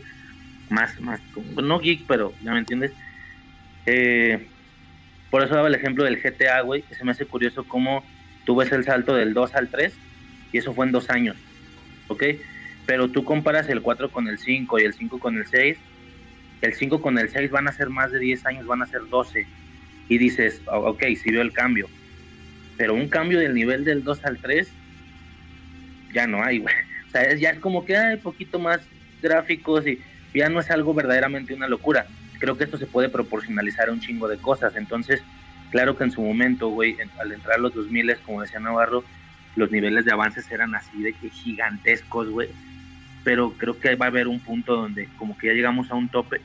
más, 0.69 1.01
más, 1.01 1.19
no 1.63 1.79
geek, 1.79 2.03
pero 2.07 2.31
ya 2.43 2.51
me 2.51 2.59
entiendes. 2.59 2.91
Eh, 3.87 4.45
por 5.31 5.41
eso 5.41 5.55
daba 5.55 5.67
el 5.67 5.73
ejemplo 5.73 6.03
del 6.03 6.21
GTA, 6.21 6.61
güey, 6.61 6.83
que 6.83 6.93
se 6.93 7.03
me 7.03 7.09
hace 7.09 7.25
curioso 7.25 7.63
cómo 7.63 8.05
tú 8.45 8.55
ves 8.55 8.71
el 8.71 8.83
salto 8.83 9.15
del 9.15 9.33
2 9.33 9.55
al 9.55 9.69
3 9.69 9.97
y 10.51 10.59
eso 10.59 10.75
fue 10.75 10.85
en 10.85 10.91
dos 10.91 11.09
años, 11.09 11.35
¿ok? 12.09 12.23
Pero 12.85 13.11
tú 13.11 13.23
comparas 13.25 13.69
el 13.69 13.81
4 13.81 14.11
con 14.11 14.27
el 14.27 14.39
5 14.39 14.79
y 14.79 14.83
el 14.83 14.93
5 14.93 15.19
con 15.19 15.37
el 15.37 15.47
6, 15.47 15.85
el 16.61 16.73
5 16.75 17.01
con 17.01 17.17
el 17.19 17.29
6 17.29 17.51
van 17.51 17.67
a 17.69 17.73
ser 17.73 17.89
más 17.89 18.11
de 18.11 18.19
10 18.19 18.45
años, 18.47 18.65
van 18.67 18.81
a 18.83 18.87
ser 18.87 19.01
12 19.09 19.51
y 20.07 20.17
dices, 20.19 20.63
"Oh, 20.67 20.91
ok, 20.91 21.03
sí 21.15 21.31
veo 21.31 21.41
el 21.43 21.53
cambio. 21.53 21.91
Pero 22.77 22.95
un 22.95 23.09
cambio 23.09 23.39
del 23.39 23.53
nivel 23.55 23.85
del 23.85 24.03
2 24.03 24.23
al 24.25 24.39
3, 24.41 24.79
ya 26.13 26.27
no 26.27 26.43
hay, 26.43 26.59
güey. 26.59 26.73
O 27.07 27.11
sea, 27.11 27.23
es- 27.23 27.39
ya 27.39 27.49
es 27.51 27.59
como 27.59 27.85
que 27.85 27.97
hay 27.97 28.17
poquito 28.17 28.59
más 28.59 28.91
gráficos 29.21 29.87
y 29.87 29.99
ya 30.33 30.47
no 30.49 30.59
es 30.59 30.69
algo 30.71 30.93
verdaderamente 30.93 31.53
una 31.55 31.67
locura. 31.67 32.11
Creo 32.39 32.55
que 32.57 32.65
esto 32.65 32.77
se 32.77 32.85
puede 32.87 33.09
proporcionalizar 33.09 33.89
a 33.89 33.93
un 33.93 33.99
chingo 33.99 34.27
de 34.27 34.39
cosas. 34.39 34.75
Entonces, 34.75 35.25
claro 35.69 35.95
que 35.97 36.03
en 36.03 36.11
su 36.11 36.21
momento, 36.21 36.69
güey, 36.69 36.97
en- 36.99 37.11
al 37.19 37.31
entrar 37.31 37.59
los 37.59 37.73
2000, 37.73 38.21
como 38.21 38.41
decía 38.41 38.59
Navarro, 38.59 39.05
los 39.59 39.71
niveles 39.71 40.05
de 40.05 40.13
avances 40.13 40.49
eran 40.51 40.73
así 40.73 41.03
de 41.03 41.13
que 41.13 41.29
gigantescos, 41.29 42.29
güey. 42.29 42.49
Pero 43.23 43.51
creo 43.51 43.77
que 43.77 43.95
va 43.95 44.05
a 44.05 44.09
haber 44.09 44.27
un 44.27 44.39
punto 44.39 44.75
donde 44.75 45.09
como 45.17 45.37
que 45.37 45.47
ya 45.47 45.53
llegamos 45.53 45.91
a 45.91 45.95
un 45.95 46.07
tope 46.07 46.41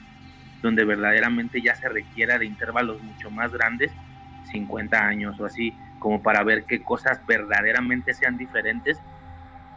donde 0.60 0.84
verdaderamente 0.84 1.62
ya 1.62 1.74
se 1.74 1.88
requiera 1.88 2.38
de 2.38 2.46
intervalos 2.46 3.00
mucho 3.02 3.30
más 3.30 3.52
grandes, 3.52 3.92
50 4.50 4.98
años 4.98 5.38
o 5.38 5.44
así, 5.44 5.74
como 5.98 6.22
para 6.22 6.42
ver 6.42 6.64
qué 6.64 6.82
cosas 6.82 7.24
verdaderamente 7.26 8.14
sean 8.14 8.36
diferentes. 8.36 8.98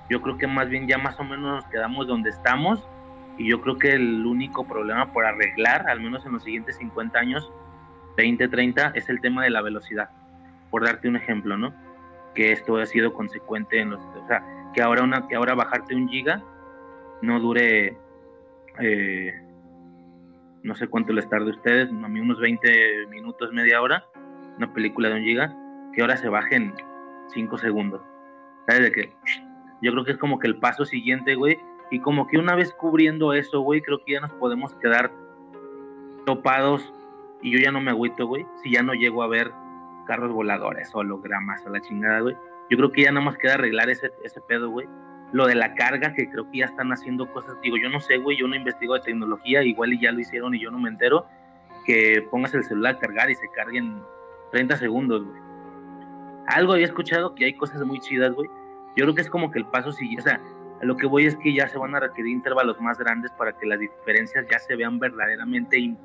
Yo 0.09 0.21
creo 0.21 0.37
que 0.37 0.47
más 0.47 0.69
bien 0.69 0.87
ya 0.87 0.97
más 0.97 1.19
o 1.19 1.23
menos 1.23 1.63
nos 1.63 1.65
quedamos 1.65 2.07
donde 2.07 2.29
estamos 2.29 2.83
y 3.37 3.49
yo 3.49 3.61
creo 3.61 3.77
que 3.77 3.93
el 3.93 4.25
único 4.25 4.65
problema 4.65 5.11
por 5.11 5.25
arreglar, 5.25 5.87
al 5.89 5.99
menos 5.99 6.25
en 6.25 6.31
los 6.31 6.43
siguientes 6.43 6.77
50 6.77 7.19
años, 7.19 7.51
20, 8.15 8.47
30, 8.47 8.93
es 8.95 9.09
el 9.09 9.21
tema 9.21 9.43
de 9.43 9.51
la 9.51 9.61
velocidad. 9.61 10.09
Por 10.71 10.85
darte 10.85 11.07
un 11.07 11.17
ejemplo, 11.17 11.57
¿no? 11.57 11.73
Que 12.37 12.51
esto 12.51 12.77
ha 12.77 12.85
sido 12.85 13.11
consecuente 13.13 13.81
en 13.81 13.89
los... 13.89 13.99
O 13.99 14.27
sea, 14.27 14.45
que 14.73 14.81
ahora, 14.81 15.03
una, 15.03 15.27
que 15.27 15.35
ahora 15.35 15.55
bajarte 15.55 15.95
un 15.95 16.07
giga 16.07 16.43
no 17.21 17.39
dure... 17.39 17.97
eh, 18.79 19.33
no 20.63 20.75
sé 20.75 20.87
cuánto 20.87 21.13
les 21.13 21.27
tarde 21.29 21.47
a 21.47 21.55
ustedes, 21.55 21.89
a 21.89 22.07
mí 22.07 22.19
unos 22.19 22.39
20 22.39 23.07
minutos, 23.09 23.51
media 23.53 23.81
hora, 23.81 24.05
una 24.57 24.71
película 24.73 25.09
de 25.09 25.15
un 25.15 25.23
giga, 25.23 25.55
que 25.93 26.01
ahora 26.01 26.17
se 26.17 26.29
baje 26.29 26.55
en 26.55 26.73
5 27.33 27.57
segundos. 27.57 28.01
¿Sabes 28.67 28.83
de 28.83 28.91
qué? 28.91 29.13
Yo 29.81 29.91
creo 29.91 30.03
que 30.03 30.11
es 30.11 30.17
como 30.17 30.39
que 30.39 30.47
el 30.47 30.59
paso 30.59 30.85
siguiente, 30.85 31.35
güey, 31.35 31.57
y 31.89 31.99
como 31.99 32.27
que 32.27 32.37
una 32.37 32.55
vez 32.55 32.73
cubriendo 32.73 33.33
eso, 33.33 33.61
güey, 33.61 33.81
creo 33.81 34.03
que 34.03 34.13
ya 34.13 34.19
nos 34.19 34.33
podemos 34.33 34.75
quedar 34.75 35.11
topados 36.25 36.93
y 37.41 37.51
yo 37.51 37.59
ya 37.59 37.71
no 37.71 37.79
me 37.79 37.91
agüito, 37.91 38.27
güey, 38.27 38.45
si 38.61 38.71
ya 38.71 38.83
no 38.83 38.93
llego 38.93 39.23
a 39.23 39.27
ver 39.27 39.53
carros 40.07 40.31
voladores, 40.31 40.89
hologramas 40.93 41.65
a 41.65 41.69
la 41.69 41.81
chingada, 41.81 42.21
güey. 42.21 42.35
Yo 42.69 42.77
creo 42.77 42.91
que 42.91 43.03
ya 43.03 43.11
nada 43.11 43.25
más 43.25 43.37
queda 43.37 43.55
arreglar 43.55 43.89
ese, 43.89 44.11
ese 44.23 44.41
pedo, 44.41 44.69
güey. 44.69 44.87
Lo 45.33 45.45
de 45.45 45.55
la 45.55 45.75
carga, 45.75 46.13
que 46.13 46.29
creo 46.29 46.49
que 46.49 46.59
ya 46.59 46.65
están 46.65 46.91
haciendo 46.91 47.31
cosas, 47.31 47.55
digo, 47.61 47.77
yo 47.77 47.89
no 47.89 47.99
sé, 47.99 48.17
güey, 48.17 48.37
yo 48.37 48.47
no 48.47 48.55
investigo 48.55 48.93
de 48.93 49.01
tecnología, 49.01 49.61
igual 49.61 49.93
y 49.93 50.01
ya 50.01 50.11
lo 50.11 50.19
hicieron 50.19 50.55
y 50.55 50.59
yo 50.59 50.71
no 50.71 50.79
me 50.79 50.89
entero, 50.89 51.25
que 51.85 52.25
pongas 52.31 52.53
el 52.53 52.63
celular 52.63 52.95
a 52.95 52.99
cargar 52.99 53.29
y 53.29 53.35
se 53.35 53.49
cargue 53.49 53.79
en 53.79 54.01
30 54.51 54.77
segundos, 54.77 55.25
güey. 55.25 55.41
Algo 56.47 56.73
había 56.73 56.85
escuchado 56.85 57.35
que 57.35 57.45
hay 57.45 57.53
cosas 57.53 57.83
muy 57.85 57.99
chidas, 57.99 58.33
güey. 58.33 58.49
Yo 58.95 59.03
creo 59.03 59.15
que 59.15 59.21
es 59.21 59.29
como 59.29 59.51
que 59.51 59.59
el 59.59 59.65
paso 59.65 59.91
sigue, 59.91 60.17
o 60.17 60.21
sea, 60.21 60.41
lo 60.81 60.95
que 60.95 61.07
voy 61.07 61.25
es 61.25 61.35
que 61.37 61.53
ya 61.53 61.67
se 61.67 61.77
van 61.77 61.95
a 61.95 61.99
requerir 61.99 62.31
intervalos 62.31 62.79
más 62.79 62.97
grandes 62.97 63.31
para 63.31 63.57
que 63.57 63.65
las 63.65 63.79
diferencias 63.79 64.45
ya 64.49 64.59
se 64.59 64.75
vean 64.75 64.99
verdaderamente, 64.99 65.95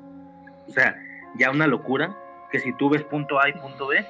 o 0.67 0.71
sea, 0.71 0.95
ya 1.35 1.51
una 1.51 1.67
locura, 1.67 2.15
que 2.53 2.59
si 2.59 2.71
tú 2.77 2.89
ves 2.89 3.03
punto 3.03 3.41
A 3.41 3.49
y 3.49 3.53
punto 3.53 3.87
B, 3.87 4.05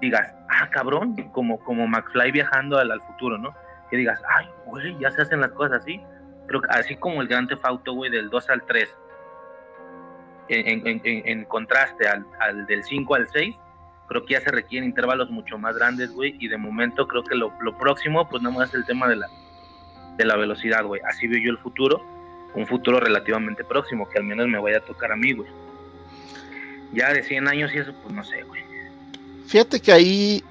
digas, 0.00 0.32
ah, 0.50 0.68
cabrón, 0.70 1.16
como, 1.32 1.58
como 1.58 1.88
McFly 1.88 2.30
viajando 2.30 2.78
al, 2.78 2.90
al 2.92 3.00
futuro, 3.00 3.38
¿no? 3.38 3.54
Que 3.90 3.96
digas, 3.96 4.22
ay, 4.36 4.46
güey, 4.66 4.96
ya 4.98 5.10
se 5.10 5.22
hacen 5.22 5.40
las 5.40 5.50
cosas 5.52 5.80
así. 5.80 6.00
Creo 6.46 6.60
que 6.60 6.68
así 6.70 6.94
como 6.96 7.22
el 7.22 7.28
Gran 7.28 7.48
Auto, 7.62 7.92
güey, 7.94 8.10
del 8.10 8.28
2 8.30 8.50
al 8.50 8.62
3, 8.66 8.94
en, 10.48 10.86
en- 10.86 11.00
en- 11.04 11.22
en 11.28 11.44
contraste 11.44 12.06
al, 12.08 12.26
al 12.40 12.66
del 12.66 12.82
5 12.84 13.14
al 13.14 13.28
6, 13.28 13.56
creo 14.08 14.24
que 14.24 14.34
ya 14.34 14.40
se 14.40 14.50
requieren 14.50 14.88
intervalos 14.88 15.30
mucho 15.30 15.56
más 15.58 15.76
grandes, 15.76 16.12
güey, 16.12 16.36
y 16.40 16.48
de 16.48 16.56
momento 16.58 17.06
creo 17.06 17.22
que 17.22 17.34
lo, 17.36 17.52
lo 17.60 17.76
próximo, 17.78 18.28
pues 18.28 18.42
nada 18.42 18.56
más 18.56 18.68
es 18.70 18.74
el 18.74 18.84
tema 18.84 19.08
de 19.08 19.16
la, 19.16 19.26
de 20.16 20.24
la 20.24 20.36
velocidad, 20.36 20.84
güey. 20.84 21.00
Así 21.08 21.28
veo 21.28 21.40
yo 21.42 21.50
el 21.52 21.58
futuro, 21.58 22.04
un 22.54 22.66
futuro 22.66 22.98
relativamente 23.00 23.62
próximo, 23.64 24.08
que 24.08 24.18
al 24.18 24.24
menos 24.24 24.48
me 24.48 24.58
vaya 24.58 24.78
a 24.78 24.84
tocar 24.84 25.12
a 25.12 25.16
mí, 25.16 25.32
güey. 25.32 25.48
Ya 26.92 27.12
de 27.12 27.22
100 27.22 27.46
años 27.48 27.70
y 27.74 27.78
eso, 27.78 27.92
pues 28.02 28.14
no 28.14 28.24
sé, 28.24 28.42
güey. 28.42 28.62
Fíjate 29.46 29.80
que 29.80 29.92
ahí, 29.92 30.42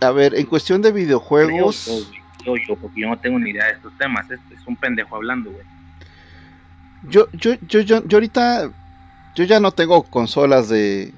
a 0.00 0.10
ver, 0.10 0.34
en 0.34 0.46
cuestión 0.46 0.80
de 0.82 0.92
videojuegos, 0.92 1.86
yo, 1.86 1.94
creo 2.42 2.56
yo, 2.68 2.76
porque 2.76 3.00
yo 3.02 3.08
no 3.08 3.18
tengo 3.18 3.38
ni 3.38 3.50
idea 3.50 3.66
de 3.66 3.72
estos 3.72 3.92
temas, 3.98 4.30
es, 4.30 4.40
es 4.50 4.66
un 4.66 4.76
pendejo 4.76 5.16
hablando, 5.16 5.50
güey. 5.50 5.64
yo, 7.08 7.26
yo, 7.32 7.54
yo, 7.68 7.80
yo, 7.80 8.04
yo 8.06 8.16
ahorita, 8.16 8.70
yo 9.34 9.44
ya 9.44 9.60
no 9.60 9.72
tengo 9.72 10.02
consolas 10.04 10.68
de, 10.68 11.12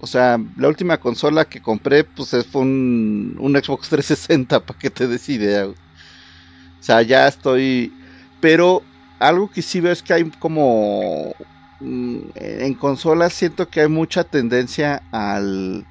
o 0.00 0.06
sea, 0.06 0.38
la 0.56 0.68
última 0.68 0.98
consola 0.98 1.44
que 1.44 1.60
compré, 1.60 2.04
pues 2.04 2.32
es- 2.34 2.46
fue 2.46 2.62
un, 2.62 3.36
un 3.38 3.52
Xbox 3.56 3.88
360, 3.88 4.60
para 4.66 4.78
que 4.78 4.90
te 4.90 5.06
des 5.06 5.28
idea. 5.28 5.64
güey. 5.64 5.76
O 6.80 6.82
sea, 6.82 7.02
ya 7.02 7.26
estoy, 7.26 7.92
pero 8.40 8.82
algo 9.18 9.50
que 9.50 9.62
sí 9.62 9.80
veo 9.80 9.92
es 9.92 10.02
que 10.02 10.12
hay 10.12 10.24
como, 10.38 11.34
en 11.80 12.74
consolas 12.74 13.32
siento 13.32 13.68
que 13.68 13.82
hay 13.82 13.88
mucha 13.88 14.24
tendencia 14.24 15.02
al, 15.12 15.86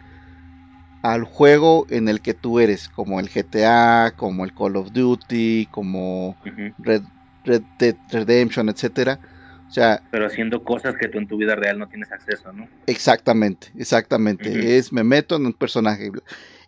al 1.04 1.24
juego 1.24 1.86
en 1.90 2.08
el 2.08 2.22
que 2.22 2.34
tú 2.34 2.60
eres, 2.60 2.90
como 2.90 3.20
el 3.20 3.30
GTA, 3.30 4.14
como 4.16 4.44
el 4.44 4.54
Call 4.54 4.78
of 4.78 4.92
Duty, 4.92 5.68
como. 5.72 6.36
Red, 6.80 7.04
Red 7.44 7.62
Dead 7.80 7.96
Redemption, 8.10 8.70
etcétera. 8.70 9.20
O 9.68 9.72
sea, 9.72 10.02
Pero 10.12 10.28
haciendo 10.28 10.64
cosas 10.64 10.96
que 10.96 11.08
tú 11.08 11.18
en 11.18 11.28
tu 11.28 11.38
vida 11.38 11.56
real 11.56 11.78
no 11.80 11.88
tienes 11.88 12.12
acceso, 12.12 12.52
¿no? 12.54 12.68
exactamente, 12.88 13.68
exactamente. 13.78 14.78
Es 14.78 14.94
me 14.94 15.04
meto 15.04 15.36
en 15.36 15.46
un 15.46 15.54
personaje. 15.54 16.12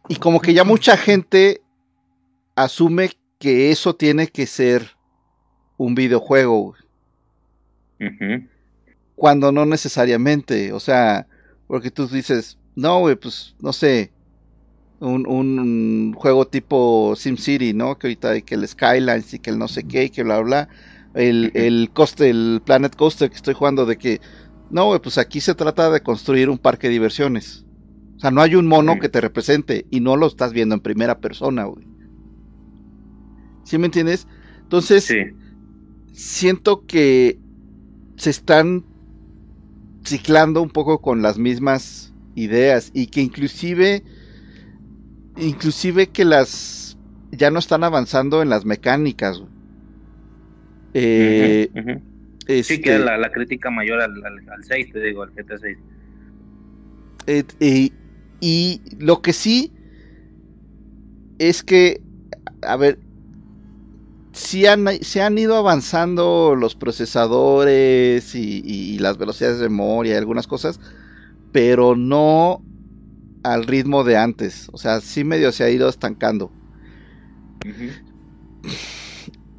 Y 0.09 0.15
como 0.17 0.41
que 0.41 0.53
ya 0.53 0.63
mucha 0.63 0.97
gente 0.97 1.61
asume 2.55 3.11
que 3.39 3.71
eso 3.71 3.95
tiene 3.95 4.27
que 4.27 4.45
ser 4.45 4.97
un 5.77 5.95
videojuego, 5.95 6.75
Ujú. 7.99 8.47
Cuando 9.17 9.51
no 9.51 9.65
necesariamente. 9.67 10.73
O 10.73 10.79
sea, 10.81 11.27
porque 11.67 11.91
tú 11.91 12.07
dices, 12.07 12.59
no, 12.75 13.01
güey, 13.01 13.17
pues 13.17 13.55
no 13.61 13.73
sé, 13.73 14.13
un, 14.99 15.27
un 15.27 16.13
juego 16.15 16.47
tipo 16.47 17.15
SimCity, 17.17 17.73
¿no? 17.73 17.97
Que 17.99 18.07
ahorita 18.07 18.31
hay 18.31 18.43
que 18.43 18.55
el 18.55 18.67
Skylines 18.67 19.33
y 19.33 19.39
que 19.39 19.51
el 19.51 19.59
no 19.59 19.67
sé 19.67 19.83
qué 19.85 20.05
y 20.05 20.09
que 20.11 20.23
bla, 20.23 20.39
bla. 20.41 20.69
El, 21.15 21.51
el 21.55 21.91
coste, 21.93 22.29
el 22.29 22.61
Planet 22.65 22.95
Coaster 22.95 23.29
que 23.29 23.35
estoy 23.37 23.55
jugando 23.55 23.85
de 23.87 23.97
que, 23.97 24.21
no, 24.69 24.85
güey, 24.87 25.01
pues 25.01 25.17
aquí 25.17 25.41
se 25.41 25.55
trata 25.55 25.89
de 25.91 26.01
construir 26.01 26.49
un 26.49 26.59
parque 26.59 26.87
de 26.87 26.93
diversiones. 26.93 27.65
O 28.17 28.19
sea, 28.19 28.31
no 28.31 28.41
hay 28.41 28.55
un 28.55 28.67
mono 28.67 28.99
que 28.99 29.09
te 29.09 29.21
represente 29.21 29.87
y 29.91 29.99
no 30.01 30.15
lo 30.17 30.27
estás 30.27 30.53
viendo 30.53 30.75
en 30.75 30.81
primera 30.81 31.19
persona, 31.19 31.65
güey. 31.65 31.87
¿Sí 33.63 33.77
me 33.77 33.87
entiendes? 33.87 34.27
Entonces, 34.63 35.05
Sí. 35.05 35.15
siento 36.13 36.85
que 36.85 37.39
se 38.17 38.29
están 38.31 38.86
ciclando 40.07 40.61
un 40.61 40.69
poco 40.69 41.01
con 41.01 41.21
las 41.21 41.37
mismas 41.37 42.13
ideas 42.35 42.91
y 42.93 43.07
que 43.07 43.21
inclusive 43.21 44.03
inclusive 45.37 46.11
que 46.11 46.25
las 46.25 46.97
ya 47.31 47.51
no 47.51 47.59
están 47.59 47.83
avanzando 47.83 48.41
en 48.41 48.49
las 48.49 48.65
mecánicas. 48.65 49.41
Eh, 50.93 51.69
este, 52.47 52.73
Sí, 52.73 52.81
que 52.81 52.89
era 52.91 52.99
la, 52.99 53.17
la 53.17 53.31
crítica 53.31 53.69
mayor 53.71 54.01
al, 54.01 54.11
al, 54.25 54.49
al 54.49 54.63
6, 54.63 54.91
te 54.91 54.99
digo, 55.01 55.23
al 55.23 55.31
GTA 55.31 55.59
6. 55.59 55.79
eh, 57.27 57.43
eh, 57.59 57.91
y 58.39 58.81
lo 58.99 59.21
que 59.21 59.33
sí 59.33 59.73
es 61.39 61.63
que 61.63 62.01
a 62.61 62.75
ver 62.77 62.99
sí 64.37 64.65
han, 64.65 64.87
se 65.01 65.21
han 65.21 65.37
ido 65.37 65.55
avanzando 65.55 66.55
los 66.55 66.75
procesadores 66.75 68.35
y, 68.35 68.61
y 68.65 68.99
las 68.99 69.17
velocidades 69.17 69.59
de 69.59 69.69
memoria 69.69 70.13
y 70.13 70.17
algunas 70.17 70.47
cosas, 70.47 70.79
pero 71.51 71.95
no 71.95 72.61
al 73.43 73.65
ritmo 73.65 74.03
de 74.03 74.17
antes. 74.17 74.69
O 74.71 74.77
sea, 74.77 75.01
sí 75.01 75.23
medio 75.23 75.51
se 75.51 75.63
ha 75.63 75.69
ido 75.69 75.89
estancando. 75.89 76.51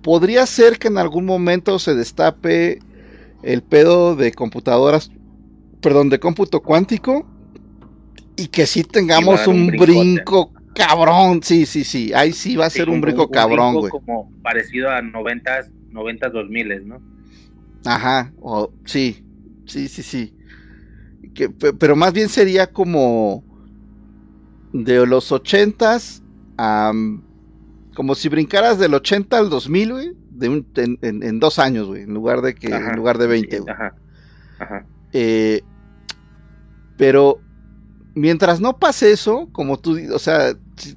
Podría 0.03 0.47
ser 0.47 0.79
que 0.79 0.89
en 0.89 0.99
algún 0.99 1.27
momento 1.27 1.79
se 1.79 1.95
destape 1.95 2.79
el 3.43 3.63
pedo 3.63 4.17
de 4.17 4.33
computadoras, 4.33 5.11
perdón, 5.81 6.09
de 6.09 6.21
cómputo 6.21 6.61
cuántico 6.61 7.27
y 8.37 8.49
que 8.49 8.67
sí 8.67 8.85
tengamos 8.85 9.47
un, 9.47 9.63
un 9.63 9.67
brinco 9.77 10.53
cabrón. 10.87 11.43
Sí, 11.43 11.67
sí, 11.67 11.85
sí. 11.85 12.13
Ahí 12.15 12.33
sí 12.33 12.57
va 12.57 12.67
a 12.67 12.71
ser 12.71 12.87
Sí, 12.87 12.91
un 12.91 13.01
brinco 13.01 13.31
cabrón, 13.31 13.75
güey. 13.75 13.91
como 13.91 14.31
parecido 14.43 14.89
a 14.91 15.01
90s, 15.03 15.71
90s, 15.93 16.33
2000 16.33 16.89
¿no? 16.89 17.01
Ajá, 17.85 18.33
o 18.41 18.73
sí, 18.85 19.25
sí, 19.67 19.89
sí, 19.89 20.03
sí. 20.03 20.35
Que, 21.35 21.49
pe- 21.51 21.73
pero 21.73 21.95
más 21.97 22.13
bien 22.13 22.29
sería 22.29 22.67
como 22.73 23.45
de 24.73 25.07
los 25.07 25.31
ochentas 25.33 26.23
a 26.57 26.93
mm, 26.93 27.23
como 27.95 28.15
si 28.15 28.29
brincaras 28.29 28.79
del 28.79 28.95
80 28.95 29.39
al 29.39 29.49
2000, 29.51 29.93
güey, 29.93 30.13
de 30.31 30.49
un, 30.49 30.67
en, 30.77 30.99
en- 31.03 31.23
en 31.23 31.41
dos 31.41 31.59
años, 31.59 31.87
güey, 31.89 32.03
en 32.03 32.15
lugar 32.15 32.43
de 32.43 32.55
que 32.55 32.73
Ajá, 32.73 32.91
en 32.91 32.97
lugar 32.97 33.19
de 33.19 33.27
20, 33.27 33.57
sí, 33.57 33.63
güey. 33.63 33.75
Ajá. 33.75 33.95
Ajá. 34.61 34.87
Eh, 35.13 35.63
pero 36.97 37.41
mientras 38.15 38.61
no 38.61 38.79
pase 38.79 39.13
eso, 39.13 39.49
como 39.53 39.79
tú, 39.79 39.97
o 40.13 40.19
sea, 40.19 40.53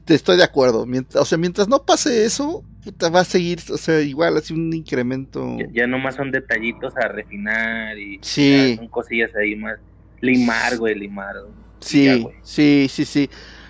estoy 0.07 0.37
de 0.37 0.43
acuerdo. 0.43 0.85
Mientras, 0.85 1.21
o 1.21 1.25
sea, 1.25 1.37
mientras 1.37 1.67
no 1.67 1.83
pase 1.85 2.25
eso, 2.25 2.63
puta, 2.83 3.09
va 3.09 3.21
a 3.21 3.25
seguir, 3.25 3.59
o 3.71 3.77
sea, 3.77 4.01
igual 4.01 4.37
así 4.37 4.53
un 4.53 4.73
incremento. 4.73 5.57
Ya, 5.59 5.67
ya 5.81 5.87
nomás 5.87 6.15
son 6.15 6.31
detallitos 6.31 6.95
a 6.97 7.07
refinar 7.07 7.97
y 7.97 8.19
Sí. 8.21 8.71
ya 8.71 8.77
son 8.77 8.87
cosillas 8.87 9.31
ahí 9.35 9.55
más. 9.55 9.77
Limar, 10.21 10.77
güey, 10.77 10.95
limar. 10.95 11.35
güey. 11.41 11.53
Sí, 11.79 12.05
ya, 12.05 12.15
güey. 12.17 12.35
sí, 12.43 12.87
sí, 12.89 13.05
sí. 13.05 13.29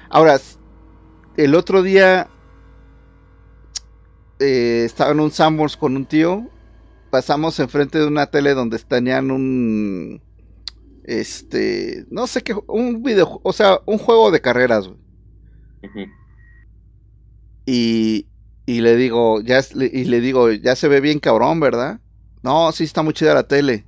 Ahora, 0.09 0.39
el 1.37 1.55
otro 1.55 1.81
día 1.81 2.27
eh, 4.39 4.83
estaba 4.85 5.11
en 5.11 5.19
un 5.19 5.31
Sanborns 5.31 5.77
con 5.77 5.95
un 5.95 6.05
tío. 6.05 6.49
Pasamos 7.09 7.59
enfrente 7.59 7.99
de 7.99 8.07
una 8.07 8.27
tele 8.27 8.53
donde 8.53 8.79
tenían 8.79 9.31
un. 9.31 10.21
Este. 11.03 12.05
No 12.09 12.27
sé 12.27 12.41
qué. 12.41 12.55
Un 12.67 13.03
video. 13.03 13.39
O 13.43 13.53
sea, 13.53 13.79
un 13.85 13.97
juego 13.97 14.31
de 14.31 14.41
carreras, 14.41 14.87
güey. 14.87 14.99
Y, 17.65 18.27
y 18.65 18.81
le 18.81 18.95
digo, 18.95 19.41
ya, 19.41 19.61
y 19.75 20.05
le 20.05 20.19
digo, 20.21 20.51
ya 20.51 20.75
se 20.75 20.87
ve 20.87 21.01
bien 21.01 21.19
cabrón, 21.19 21.59
¿verdad? 21.59 22.01
No, 22.43 22.71
sí 22.71 22.83
está 22.83 23.03
muy 23.03 23.13
chida 23.13 23.33
la 23.33 23.47
tele. 23.47 23.85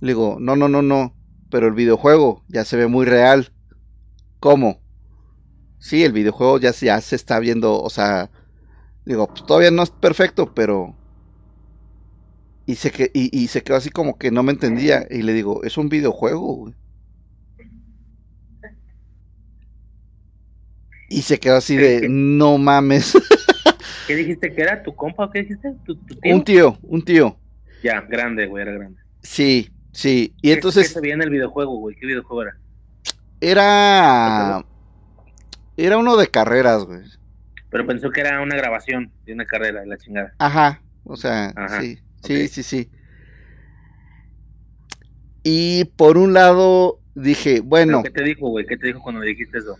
Le 0.00 0.08
digo, 0.08 0.38
no, 0.40 0.56
no, 0.56 0.68
no, 0.68 0.82
no. 0.82 1.14
Pero 1.50 1.68
el 1.68 1.74
videojuego 1.74 2.44
ya 2.48 2.64
se 2.64 2.76
ve 2.76 2.88
muy 2.88 3.06
real. 3.06 3.52
¿Cómo? 4.40 4.82
Sí, 5.78 6.04
el 6.04 6.12
videojuego 6.12 6.58
ya, 6.58 6.72
ya 6.72 7.00
se 7.00 7.16
está 7.16 7.38
viendo, 7.40 7.80
o 7.82 7.90
sea, 7.90 8.30
digo, 9.06 9.28
pues 9.28 9.46
todavía 9.46 9.70
no 9.72 9.82
es 9.84 9.90
perfecto, 9.90 10.54
pero 10.54 10.96
Y 12.66 12.76
se, 12.76 12.92
que, 12.92 13.10
y, 13.14 13.36
y 13.36 13.48
se 13.48 13.62
quedó 13.64 13.76
así 13.76 13.90
como 13.90 14.16
que 14.18 14.30
no 14.30 14.42
me 14.44 14.52
entendía. 14.52 15.06
Y 15.10 15.22
le 15.22 15.32
digo, 15.32 15.64
es 15.64 15.76
un 15.78 15.88
videojuego, 15.88 16.54
güey. 16.54 16.74
Y 21.08 21.22
se 21.22 21.38
quedó 21.38 21.56
así 21.56 21.76
de, 21.76 22.06
no 22.08 22.58
mames. 22.58 23.14
¿Qué 24.06 24.16
dijiste 24.16 24.54
que 24.54 24.62
era? 24.62 24.82
¿Tu 24.82 24.94
compa 24.94 25.24
o 25.24 25.30
qué 25.30 25.40
dijiste? 25.40 25.74
¿Tu, 25.84 25.96
tu 25.96 26.16
tío? 26.16 26.34
un 26.34 26.44
tío, 26.44 26.78
un 26.82 27.02
tío. 27.02 27.38
Ya, 27.82 28.00
grande, 28.02 28.46
güey, 28.46 28.62
era 28.62 28.72
grande. 28.72 29.00
Sí, 29.22 29.70
sí. 29.92 30.34
Y 30.42 30.48
¿Qué- 30.48 30.54
entonces 30.54 30.88
¿Qué 30.88 30.94
se 30.94 31.00
veía 31.00 31.14
en 31.14 31.22
el 31.22 31.30
videojuego, 31.30 31.76
güey? 31.78 31.96
¿Qué 31.96 32.06
videojuego 32.06 32.42
era? 32.42 32.56
era... 33.40 34.64
Era 35.76 35.96
uno 35.96 36.16
de 36.16 36.28
carreras, 36.28 36.84
güey. 36.84 37.02
Pero 37.70 37.86
pensó 37.86 38.10
que 38.10 38.20
era 38.20 38.40
una 38.40 38.56
grabación 38.56 39.12
de 39.24 39.32
una 39.32 39.46
carrera, 39.46 39.80
de 39.80 39.86
la 39.86 39.96
chingada. 39.96 40.34
Ajá, 40.38 40.82
o 41.04 41.16
sea, 41.16 41.52
Ajá, 41.54 41.80
sí, 41.80 41.98
sí, 42.24 42.48
sí, 42.48 42.62
sí. 42.62 42.90
Y 45.44 45.84
por 45.96 46.18
un 46.18 46.32
lado 46.34 47.00
dije, 47.14 47.60
bueno, 47.60 48.02
¿Pero 48.02 48.14
¿Qué 48.14 48.20
te 48.20 48.26
dijo, 48.26 48.48
güey? 48.48 48.66
¿Qué 48.66 48.76
te 48.76 48.88
dijo 48.88 49.00
cuando 49.00 49.20
dijiste 49.20 49.58
eso? 49.58 49.78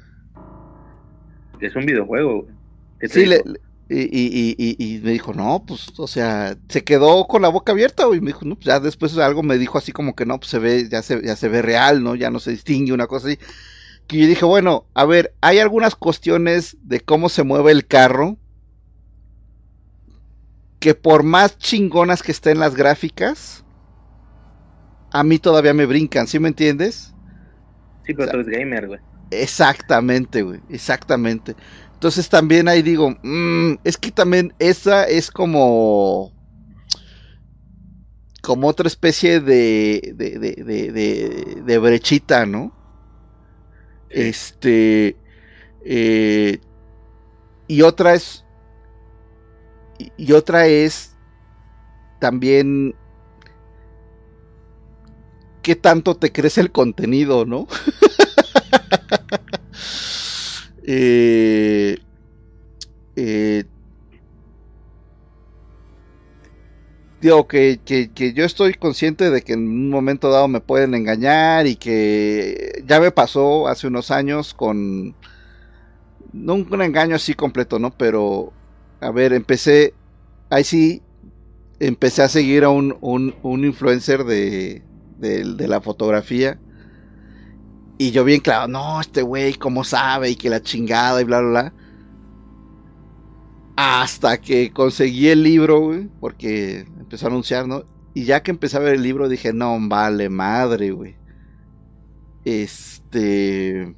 Es 1.60 1.76
un 1.76 1.86
videojuego, 1.86 2.42
güey. 2.42 2.56
¿Qué 2.98 3.08
te 3.08 3.20
sí, 3.20 3.26
le, 3.26 3.42
y, 3.88 4.00
y, 4.02 4.54
y, 4.58 4.76
y- 4.78 4.96
y 4.96 5.00
me 5.00 5.12
dijo, 5.12 5.32
no, 5.32 5.64
pues, 5.66 5.86
o 5.98 6.06
sea, 6.06 6.56
se 6.68 6.84
quedó 6.84 7.26
con 7.26 7.42
la 7.42 7.48
boca 7.48 7.72
abierta, 7.72 8.04
güey. 8.06 8.20
Me 8.20 8.28
dijo, 8.28 8.44
no, 8.44 8.56
pues 8.56 8.66
ya 8.66 8.80
después 8.80 9.16
algo 9.18 9.42
me 9.42 9.58
dijo 9.58 9.78
así 9.78 9.92
como 9.92 10.14
que 10.14 10.26
no, 10.26 10.38
pues 10.38 10.50
se 10.50 10.58
ve, 10.58 10.88
ya 10.90 11.02
se, 11.02 11.22
ya 11.24 11.36
se 11.36 11.48
ve 11.48 11.62
real, 11.62 12.02
¿no? 12.02 12.14
Ya 12.14 12.30
no 12.30 12.40
se 12.40 12.50
distingue 12.52 12.92
una 12.92 13.06
cosa 13.06 13.28
así. 13.28 13.38
Que 14.08 14.18
yo 14.18 14.26
dije, 14.28 14.44
bueno, 14.44 14.88
a 14.94 15.04
ver, 15.06 15.36
hay 15.40 15.60
algunas 15.60 15.96
cuestiones 15.96 16.76
de 16.82 17.00
cómo 17.02 17.28
se 17.30 17.44
mueve 17.44 17.72
el 17.72 17.86
carro 17.88 18.38
que 20.80 20.94
por 20.94 21.22
más 21.22 21.56
chingonas 21.58 22.22
que 22.22 22.32
estén 22.32 22.58
las 22.58 22.74
gráficas, 22.74 23.64
a 25.10 25.22
mí 25.24 25.38
todavía 25.38 25.74
me 25.74 25.86
brincan, 25.86 26.26
¿sí 26.26 26.38
me 26.38 26.48
entiendes? 26.48 27.14
Sí, 28.02 28.14
pero 28.14 28.28
tú 28.28 28.36
eres 28.36 28.48
gamer, 28.48 28.86
güey. 28.88 29.00
Exactamente, 29.30 30.42
güey, 30.42 30.60
exactamente. 30.70 31.54
Entonces 31.94 32.28
también 32.28 32.68
ahí 32.68 32.82
digo, 32.82 33.10
mm, 33.22 33.74
es 33.84 33.96
que 33.96 34.10
también 34.10 34.54
esa 34.58 35.04
es 35.04 35.30
como 35.30 36.32
como 38.40 38.68
otra 38.68 38.86
especie 38.86 39.40
de 39.40 40.14
de, 40.14 41.78
brechita, 41.78 42.46
¿no? 42.46 42.72
Este 44.08 45.16
eh, 45.84 46.60
y 47.66 47.82
otra 47.82 48.14
es 48.14 48.44
y, 49.98 50.12
y 50.16 50.32
otra 50.32 50.66
es 50.66 51.14
también 52.20 52.94
qué 55.62 55.76
tanto 55.76 56.16
te 56.16 56.32
crece 56.32 56.60
el 56.60 56.72
contenido, 56.72 57.44
¿no? 57.44 57.66
Eh, 60.90 61.98
eh, 63.16 63.64
digo 67.20 67.46
que, 67.48 67.82
que- 67.84 68.10
yo 68.34 68.44
estoy 68.44 68.74
consciente 68.74 69.30
de 69.30 69.42
que 69.42 69.54
en 69.54 69.60
un 69.68 69.90
momento 69.90 70.30
dado 70.30 70.48
me 70.48 70.60
pueden 70.60 70.94
engañar 70.94 71.66
y 71.66 71.76
que 71.76 72.72
ya 72.84 73.00
me 73.00 73.10
pasó 73.10 73.68
hace 73.68 73.86
unos 73.88 74.10
años 74.10 74.54
con 74.54 75.16
no 76.32 76.54
un, 76.54 76.72
un 76.72 76.82
engaño 76.82 77.16
así 77.16 77.34
completo, 77.34 77.78
¿no? 77.78 77.90
Pero 77.96 78.56
a 79.00 79.10
ver, 79.10 79.32
empecé 79.32 79.98
ahí 80.50 80.64
sí 80.64 81.04
empecé 81.80 82.22
a 82.22 82.28
seguir 82.30 82.64
a 82.64 82.70
un, 82.70 82.96
un, 83.02 83.36
un 83.42 83.64
influencer 83.64 84.24
de, 84.24 84.86
de, 85.16 85.44
de 85.56 85.68
la 85.68 85.80
fotografía 85.82 86.62
y 87.98 88.12
yo 88.12 88.24
bien 88.24 88.40
claro, 88.40 88.68
no, 88.68 89.00
este 89.00 89.22
güey, 89.22 89.54
¿cómo 89.54 89.82
sabe? 89.82 90.30
Y 90.30 90.36
que 90.36 90.48
la 90.48 90.62
chingada 90.62 91.20
y 91.20 91.24
bla, 91.24 91.40
bla, 91.40 91.50
bla. 91.50 91.72
Hasta 93.76 94.40
que 94.40 94.72
conseguí 94.72 95.28
el 95.28 95.42
libro, 95.42 95.80
güey, 95.80 96.08
porque 96.20 96.86
empezó 96.98 97.26
a 97.26 97.30
anunciar, 97.30 97.66
¿no? 97.66 97.84
Y 98.14 98.24
ya 98.24 98.42
que 98.42 98.52
empecé 98.52 98.76
a 98.76 98.80
ver 98.80 98.94
el 98.94 99.02
libro 99.02 99.28
dije, 99.28 99.52
no, 99.52 99.76
vale 99.80 100.28
madre, 100.28 100.92
güey. 100.92 101.16
Este... 102.44 103.94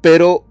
Pero... 0.00 0.44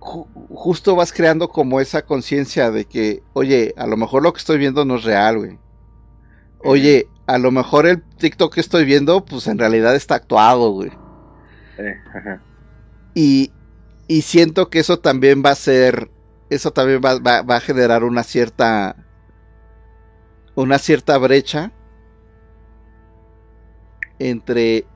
Justo 0.00 0.96
vas 0.96 1.12
creando 1.12 1.48
como 1.48 1.80
esa 1.80 2.04
conciencia 2.04 2.70
de 2.70 2.84
que, 2.84 3.22
oye, 3.32 3.74
a 3.76 3.86
lo 3.86 3.96
mejor 3.96 4.22
lo 4.22 4.32
que 4.32 4.38
estoy 4.38 4.58
viendo 4.58 4.84
no 4.84 4.96
es 4.96 5.04
real, 5.04 5.38
güey. 5.38 5.58
Oye, 6.62 7.08
a 7.26 7.38
lo 7.38 7.50
mejor 7.50 7.86
el 7.86 8.02
TikTok 8.16 8.54
que 8.54 8.60
estoy 8.60 8.84
viendo, 8.84 9.24
pues 9.24 9.46
en 9.48 9.58
realidad 9.58 9.96
está 9.96 10.14
actuado, 10.16 10.70
güey. 10.70 10.92
Eh, 11.78 11.94
ajá. 12.14 12.42
Y, 13.14 13.52
y 14.06 14.22
siento 14.22 14.70
que 14.70 14.78
eso 14.80 15.00
también 15.00 15.42
va 15.44 15.50
a 15.50 15.54
ser, 15.54 16.10
eso 16.50 16.72
también 16.72 17.00
va, 17.04 17.18
va- 17.18 17.42
va 17.42 17.56
a 17.56 17.60
generar 17.60 18.04
una 18.04 18.22
cierta, 18.22 18.96
una 20.56 20.78
cierta 20.78 21.16
brecha 21.16 21.72
entre, 24.18 24.86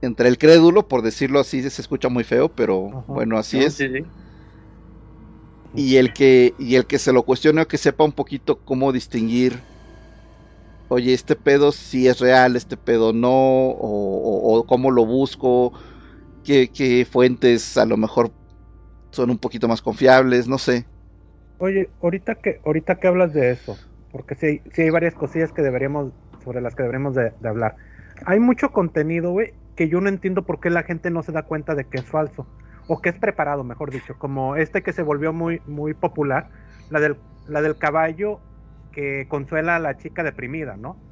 entre 0.00 0.28
el 0.28 0.38
crédulo, 0.38 0.88
por 0.88 1.02
decirlo 1.02 1.40
así, 1.40 1.62
se 1.68 1.80
escucha 1.82 2.08
muy 2.08 2.24
feo, 2.24 2.48
pero 2.54 3.04
bueno, 3.06 3.38
así 3.38 3.58
No, 3.58 3.62
es. 3.62 3.74
Sí, 3.74 3.88
sí. 3.88 4.04
y 5.72 5.96
el 5.96 6.12
que 6.12 6.54
y 6.58 6.76
el 6.76 6.86
que 6.86 6.98
se 6.98 7.12
lo 7.12 7.24
cuestione 7.24 7.62
o 7.62 7.68
que 7.68 7.78
sepa 7.78 8.04
un 8.04 8.12
poquito 8.12 8.62
cómo 8.64 8.92
distinguir 8.92 9.66
oye 10.88 11.14
este 11.14 11.36
pedo 11.36 11.72
sí 11.72 12.08
es 12.08 12.20
real 12.20 12.56
este 12.56 12.76
pedo 12.76 13.12
no 13.12 13.30
o, 13.30 14.58
o- 14.60 14.66
cómo 14.66 14.90
lo 14.90 15.04
busco 15.06 15.72
qué, 16.42 16.70
qué 16.72 17.06
fuentes 17.10 17.76
a 17.76 17.86
lo 17.86 17.96
mejor 17.96 18.34
son 19.12 19.30
un 19.30 19.38
poquito 19.38 19.68
más 19.68 19.82
confiables 19.82 20.48
no 20.48 20.58
sé 20.58 20.88
Oye, 21.58 21.90
ahorita 22.00 22.36
que, 22.36 22.60
ahorita 22.64 22.96
que 23.00 23.08
hablas 23.08 23.32
de 23.32 23.50
eso, 23.50 23.80
porque 24.10 24.34
sí, 24.34 24.62
hay- 24.76 24.90
varias 24.90 25.14
cosillas 25.14 25.52
que 25.52 25.62
deberíamos, 25.62 26.12
sobre 26.44 26.60
las 26.60 26.74
que 26.74 26.82
deberíamos 26.84 27.14
de, 27.14 27.34
de 27.40 27.48
hablar. 27.48 27.76
Hay 28.24 28.38
mucho 28.40 28.70
contenido, 28.70 29.32
güey, 29.32 29.54
que 29.74 29.88
yo 29.88 30.00
no 30.00 30.08
entiendo 30.08 30.46
por 30.46 30.60
qué 30.60 30.70
la 30.70 30.82
gente 30.84 31.10
no 31.10 31.22
se 31.22 31.32
da 31.32 31.42
cuenta 31.44 31.74
de 31.74 31.88
que 31.88 31.98
es 31.98 32.06
falso, 32.08 32.48
o 32.86 33.00
que 33.00 33.10
es 33.10 33.18
preparado, 33.18 33.64
mejor 33.64 33.90
dicho, 33.92 34.16
como 34.18 34.56
este 34.56 34.82
que 34.82 34.92
se 34.92 35.02
volvió 35.02 35.32
muy, 35.32 35.62
muy 35.66 35.94
popular, 35.94 36.50
la 36.88 37.00
del, 37.00 37.22
la 37.44 37.60
del 37.62 37.76
caballo 37.78 38.44
que 38.92 39.26
consuela 39.28 39.76
a 39.76 39.78
la 39.80 39.96
chica 39.96 40.22
deprimida, 40.24 40.76
¿no? 40.76 41.02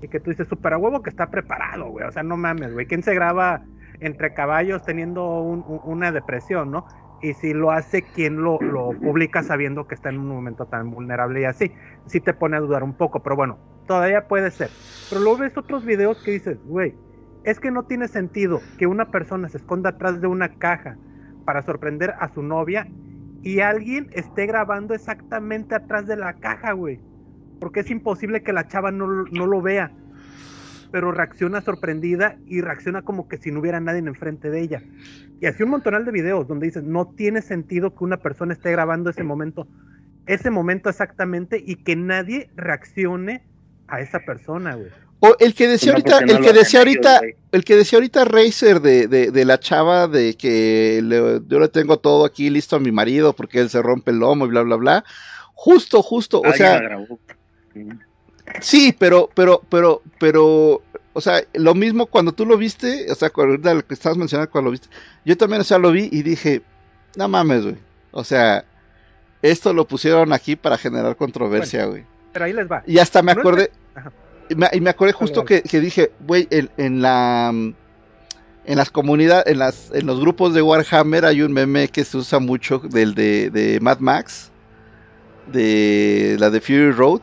Y 0.00 0.08
que 0.08 0.20
tú 0.20 0.30
dices, 0.30 0.48
super 0.48 0.74
huevo 0.76 1.02
que 1.02 1.10
está 1.10 1.30
preparado, 1.30 1.88
güey, 1.90 2.06
o 2.06 2.12
sea, 2.12 2.22
no 2.22 2.36
mames, 2.36 2.72
güey, 2.72 2.86
¿quién 2.86 3.02
se 3.02 3.14
graba 3.14 3.64
entre 4.00 4.34
caballos 4.34 4.84
teniendo 4.84 5.40
un- 5.42 5.62
un- 5.66 5.80
una 5.84 6.12
depresión, 6.12 6.70
¿no? 6.70 6.86
y 7.20 7.32
si 7.34 7.54
lo 7.54 7.70
hace 7.70 8.10
quien 8.10 8.42
lo, 8.42 8.58
lo 8.60 8.98
publica 9.00 9.42
sabiendo 9.42 9.86
que 9.86 9.94
está 9.94 10.10
en 10.10 10.18
un 10.18 10.26
momento 10.28 10.66
tan 10.66 10.90
vulnerable 10.90 11.40
y 11.40 11.44
así, 11.44 11.74
sí 12.06 12.20
te 12.20 12.34
pone 12.34 12.56
a 12.56 12.60
dudar 12.60 12.82
un 12.82 12.96
poco, 12.96 13.22
pero 13.22 13.34
bueno, 13.36 13.62
todavía 13.86 14.26
puede 14.28 14.50
ser. 14.50 14.76
Pero 15.08 15.20
luego 15.22 15.38
ves 15.38 15.56
otros 15.56 15.84
videos 15.84 16.20
que 16.20 16.32
dices, 16.32 16.62
güey, 16.64 17.00
es 17.42 17.60
que 17.60 17.70
no 17.70 17.86
tiene 17.86 18.08
sentido 18.08 18.68
que 18.76 18.86
una 18.86 19.10
persona 19.10 19.48
se 19.48 19.56
esconda 19.58 19.90
atrás 19.90 20.20
de 20.20 20.26
una 20.26 20.50
caja 20.58 21.00
para 21.44 21.62
sorprender 21.62 22.14
a 22.18 22.28
su 22.28 22.42
novia 22.42 22.92
y 23.44 23.60
alguien 23.60 24.08
esté 24.12 24.46
grabando 24.46 24.94
exactamente 24.94 25.74
atrás 25.74 26.06
de 26.06 26.16
la 26.16 26.32
caja, 26.32 26.72
güey. 26.72 26.98
Porque 27.60 27.80
es 27.80 27.90
imposible 27.90 28.42
que 28.42 28.54
la 28.54 28.68
chava 28.68 28.90
no, 28.90 29.06
no 29.06 29.46
lo 29.46 29.60
vea. 29.60 29.92
Pero 30.90 31.12
reacciona 31.12 31.60
sorprendida 31.60 32.38
y 32.46 32.62
reacciona 32.62 33.02
como 33.02 33.28
que 33.28 33.36
si 33.36 33.52
no 33.52 33.60
hubiera 33.60 33.80
nadie 33.80 33.98
enfrente 33.98 34.48
de 34.48 34.60
ella. 34.60 34.82
Y 35.40 35.46
así 35.46 35.62
un 35.62 35.70
montonal 35.70 36.06
de 36.06 36.12
videos 36.12 36.48
donde 36.48 36.66
dices, 36.66 36.84
no 36.84 37.12
tiene 37.16 37.42
sentido 37.42 37.94
que 37.94 38.04
una 38.04 38.16
persona 38.16 38.54
esté 38.54 38.70
grabando 38.72 39.10
ese 39.10 39.24
momento, 39.24 39.68
ese 40.24 40.50
momento 40.50 40.88
exactamente, 40.88 41.62
y 41.62 41.76
que 41.84 41.96
nadie 41.96 42.50
reaccione 42.56 43.46
a 43.88 44.00
esa 44.00 44.20
persona, 44.20 44.74
güey. 44.74 44.88
O 45.20 45.36
el 45.38 45.54
que 45.54 45.68
decía 45.68 45.92
No, 45.92 45.98
ahorita 45.98 46.20
no 46.20 46.32
el 46.32 46.40
que 46.44 46.52
decía 46.52 46.82
ellos, 46.82 46.96
ahorita 47.06 47.20
el 47.52 47.64
que 47.64 47.76
decía 47.76 47.96
ahorita 47.98 48.24
Razer 48.24 48.80
de, 48.80 49.06
de, 49.08 49.30
de 49.30 49.44
la 49.44 49.58
chava 49.60 50.06
de 50.08 50.34
que 50.34 51.00
le- 51.02 51.40
yo 51.46 51.60
le 51.60 51.68
tengo 51.68 51.98
todo 51.98 52.24
aquí 52.24 52.50
listo 52.50 52.76
a 52.76 52.80
mi 52.80 52.92
marido 52.92 53.32
porque 53.32 53.60
él 53.60 53.70
se 53.70 53.80
rompe 53.80 54.10
el 54.10 54.18
lomo 54.18 54.44
y 54.44 54.48
bla 54.48 54.62
bla 54.62 54.76
bla 54.76 55.04
justo 55.54 56.02
justo 56.02 56.40
o 56.40 56.46
Ah, 56.46 56.52
sea 56.52 56.78
grabó. 56.80 57.18
Sí, 58.60 58.94
pero, 58.98 59.30
pero, 59.34 59.62
pero, 59.70 60.02
pero, 60.18 60.82
o 61.12 61.20
sea, 61.20 61.42
lo 61.54 61.74
mismo 61.74 62.06
cuando 62.06 62.32
tú 62.32 62.44
lo 62.44 62.56
viste, 62.58 63.10
o 63.10 63.14
sea, 63.14 63.30
cuando 63.30 63.52
ahorita 63.52 63.74
lo 63.74 63.86
que 63.86 63.94
estabas 63.94 64.18
mencionando 64.18 64.50
cuando 64.50 64.66
lo 64.68 64.72
viste, 64.72 64.88
yo 65.24 65.36
también, 65.36 65.60
o 65.62 65.64
sea, 65.64 65.78
lo 65.78 65.90
vi 65.90 66.08
y 66.12 66.22
dije, 66.22 66.62
no 67.16 67.26
mames, 67.28 67.62
güey. 67.62 67.76
O 68.12 68.22
sea, 68.22 68.64
esto 69.42 69.72
lo 69.72 69.86
pusieron 69.86 70.32
aquí 70.32 70.56
para 70.56 70.76
generar 70.76 71.16
controversia, 71.16 71.86
güey. 71.86 72.04
Pero 72.32 72.44
ahí 72.44 72.52
les 72.52 72.70
va. 72.70 72.82
Y 72.86 72.98
hasta 72.98 73.22
me 73.22 73.32
acordé, 73.32 73.70
me, 74.56 74.68
y 74.72 74.80
me 74.80 74.90
acordé 74.90 75.12
justo 75.12 75.44
que, 75.44 75.62
que 75.62 75.80
dije, 75.80 76.12
güey, 76.26 76.46
en, 76.50 76.70
en 76.76 77.02
la, 77.02 77.48
en 77.50 78.76
las 78.76 78.90
comunidades, 78.90 79.46
en 79.46 79.58
las, 79.58 79.90
en 79.92 80.06
los 80.06 80.20
grupos 80.20 80.54
de 80.54 80.62
Warhammer 80.62 81.24
hay 81.24 81.42
un 81.42 81.52
meme 81.52 81.88
que 81.88 82.04
se 82.04 82.16
usa 82.16 82.38
mucho 82.38 82.78
del 82.78 83.14
de, 83.14 83.50
de 83.50 83.80
Mad 83.80 83.98
Max, 84.00 84.50
de 85.52 86.36
la 86.38 86.50
de 86.50 86.60
Fury 86.60 86.90
Road, 86.92 87.20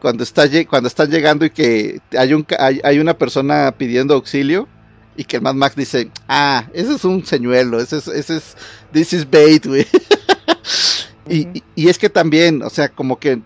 cuando 0.00 0.22
está 0.22 0.44
cuando 0.68 0.88
están 0.88 1.10
llegando 1.10 1.44
y 1.46 1.50
que 1.50 2.00
hay 2.16 2.34
un 2.34 2.46
hay, 2.58 2.80
hay 2.84 2.98
una 2.98 3.16
persona 3.16 3.74
pidiendo 3.76 4.14
auxilio 4.14 4.68
y 5.16 5.24
que 5.24 5.36
el 5.36 5.42
Mad 5.42 5.54
Max 5.54 5.74
dice, 5.76 6.10
ah, 6.28 6.66
ese 6.74 6.94
es 6.94 7.04
un 7.04 7.24
señuelo, 7.24 7.80
ese 7.80 7.96
es, 7.96 8.08
ese 8.08 8.36
es, 8.36 8.56
this 8.92 9.14
is 9.14 9.28
bait, 9.28 9.64
güey. 9.66 9.86
y, 11.28 11.48
y- 11.58 11.62
y 11.74 11.88
es 11.88 11.98
que 11.98 12.10
también, 12.10 12.62
o 12.62 12.68
sea, 12.70 12.90
como 12.90 13.18
que 13.18 13.40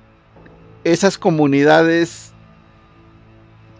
esas 0.82 1.16
comunidades, 1.16 2.29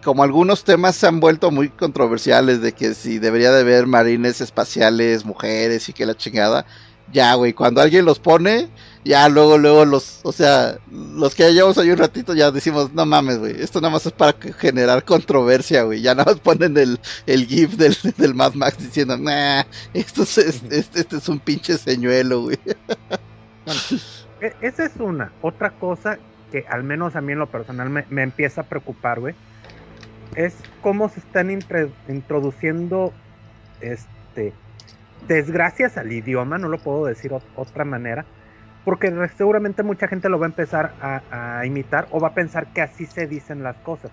como 0.05 0.23
algunos 0.23 0.65
temas 0.65 0.97
se 0.97 1.07
han 1.07 1.21
vuelto 1.21 1.51
muy 1.51 1.69
controversiales 1.69 2.61
de 2.61 2.73
que 2.73 2.95
si 2.95 3.19
debería 3.19 3.53
de 3.53 3.61
haber 3.61 3.87
marines 3.87 4.41
espaciales, 4.41 5.25
mujeres 5.25 5.89
y 5.89 5.93
que 5.93 6.07
la 6.07 6.17
chingada, 6.17 6.67
ya, 7.13 7.35
güey, 7.35 7.53
cuando 7.53 7.81
alguien 7.81 8.05
los 8.05 8.19
pone, 8.21 8.69
ya 9.05 9.29
luego, 9.29 9.59
luego 9.59 9.85
los, 9.85 10.21
o 10.23 10.33
sea, 10.33 10.79
los 10.91 11.35
que 11.35 11.53
llevamos 11.53 11.77
ahí 11.79 11.91
un 11.91 11.99
ratito 11.99 12.35
ya 12.35 12.51
decimos, 12.51 12.93
no 12.93 13.05
mames, 13.05 13.39
güey, 13.39 13.61
esto 13.61 13.81
nada 13.81 13.93
más 13.93 14.07
es 14.07 14.13
para 14.13 14.37
generar 14.59 15.05
controversia, 15.05 15.83
güey, 15.83 16.03
ya 16.03 16.15
nada 16.15 16.33
más 16.33 16.41
ponen 16.41 16.77
el, 16.77 17.01
el 17.27 17.47
gif 17.47 17.73
del, 17.77 17.97
del 18.17 18.35
Mad 18.35 18.55
Max 18.55 18.79
diciendo, 18.79 19.17
nah, 19.19 19.65
esto 19.93 20.23
es, 20.23 20.39
este, 20.39 20.79
este 20.79 21.17
es 21.17 21.29
un 21.29 21.41
pinche 21.41 21.77
señuelo, 21.79 22.43
güey. 22.43 22.59
E- 24.41 24.57
esa 24.61 24.85
es 24.85 24.93
una. 24.99 25.33
Otra 25.43 25.71
cosa 25.71 26.19
que 26.51 26.65
al 26.69 26.83
menos 26.85 27.17
a 27.17 27.21
mí 27.21 27.33
en 27.33 27.39
lo 27.39 27.51
personal 27.51 27.91
me, 27.91 28.05
me 28.11 28.23
empieza 28.23 28.63
a 28.63 28.65
preocupar, 28.65 29.21
güey, 29.21 29.35
es 30.37 30.57
cómo 30.81 31.09
se 31.09 31.21
están 31.21 31.51
introduciendo 31.51 33.13
este 33.81 34.53
desgracias 35.27 35.97
al 35.99 36.13
idioma, 36.13 36.59
no 36.59 36.69
lo 36.69 36.79
puedo 36.79 37.05
decir 37.05 37.31
ot- 37.33 37.45
otra 37.55 37.85
manera, 37.85 38.25
porque 38.85 39.13
seguramente 39.37 39.83
mucha 39.83 40.09
gente 40.09 40.29
lo 40.29 40.39
va 40.39 40.47
a 40.47 40.49
empezar 40.49 40.95
a, 41.01 41.59
a 41.61 41.67
imitar 41.67 42.09
o 42.11 42.21
va 42.21 42.29
a 42.29 42.35
pensar 42.35 42.73
que 42.73 42.81
así 42.81 43.07
se 43.07 43.27
dicen 43.27 43.63
las 43.63 43.77
cosas. 43.81 44.11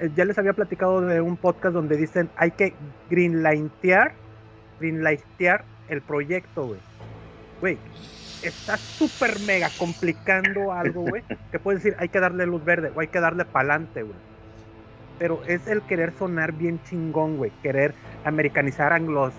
Eh, 0.00 0.10
ya 0.14 0.24
les 0.24 0.38
había 0.38 0.54
platicado 0.54 1.00
de 1.02 1.20
un 1.20 1.36
podcast 1.36 1.74
donde 1.74 1.96
dicen 1.96 2.30
hay 2.36 2.52
que 2.52 2.74
greenlightear, 3.10 4.14
greenlightear 4.78 5.64
el 5.88 6.02
proyecto, 6.02 6.66
güey. 6.66 6.80
Güey, 7.60 7.78
está 8.40 8.78
súper 8.78 9.40
mega 9.40 9.74
complicando 9.76 10.72
algo, 10.72 11.02
güey, 11.02 11.24
que 11.50 11.58
puedes 11.58 11.82
decir 11.82 11.96
hay 12.00 12.08
que 12.08 12.20
darle 12.20 12.46
luz 12.46 12.64
verde 12.64 12.90
o 12.94 13.00
hay 13.00 13.08
que 13.08 13.20
darle 13.20 13.44
pa'lante, 13.44 14.02
güey. 14.02 14.18
Pero 15.18 15.42
es 15.46 15.66
el 15.66 15.82
querer 15.82 16.12
sonar 16.18 16.52
bien 16.52 16.80
chingón, 16.84 17.36
güey, 17.36 17.50
querer 17.62 17.94
americanizar, 18.24 18.92
anglos, 18.92 19.34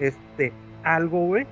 este, 0.00 0.52
algo, 0.82 1.26
güey, 1.26 1.46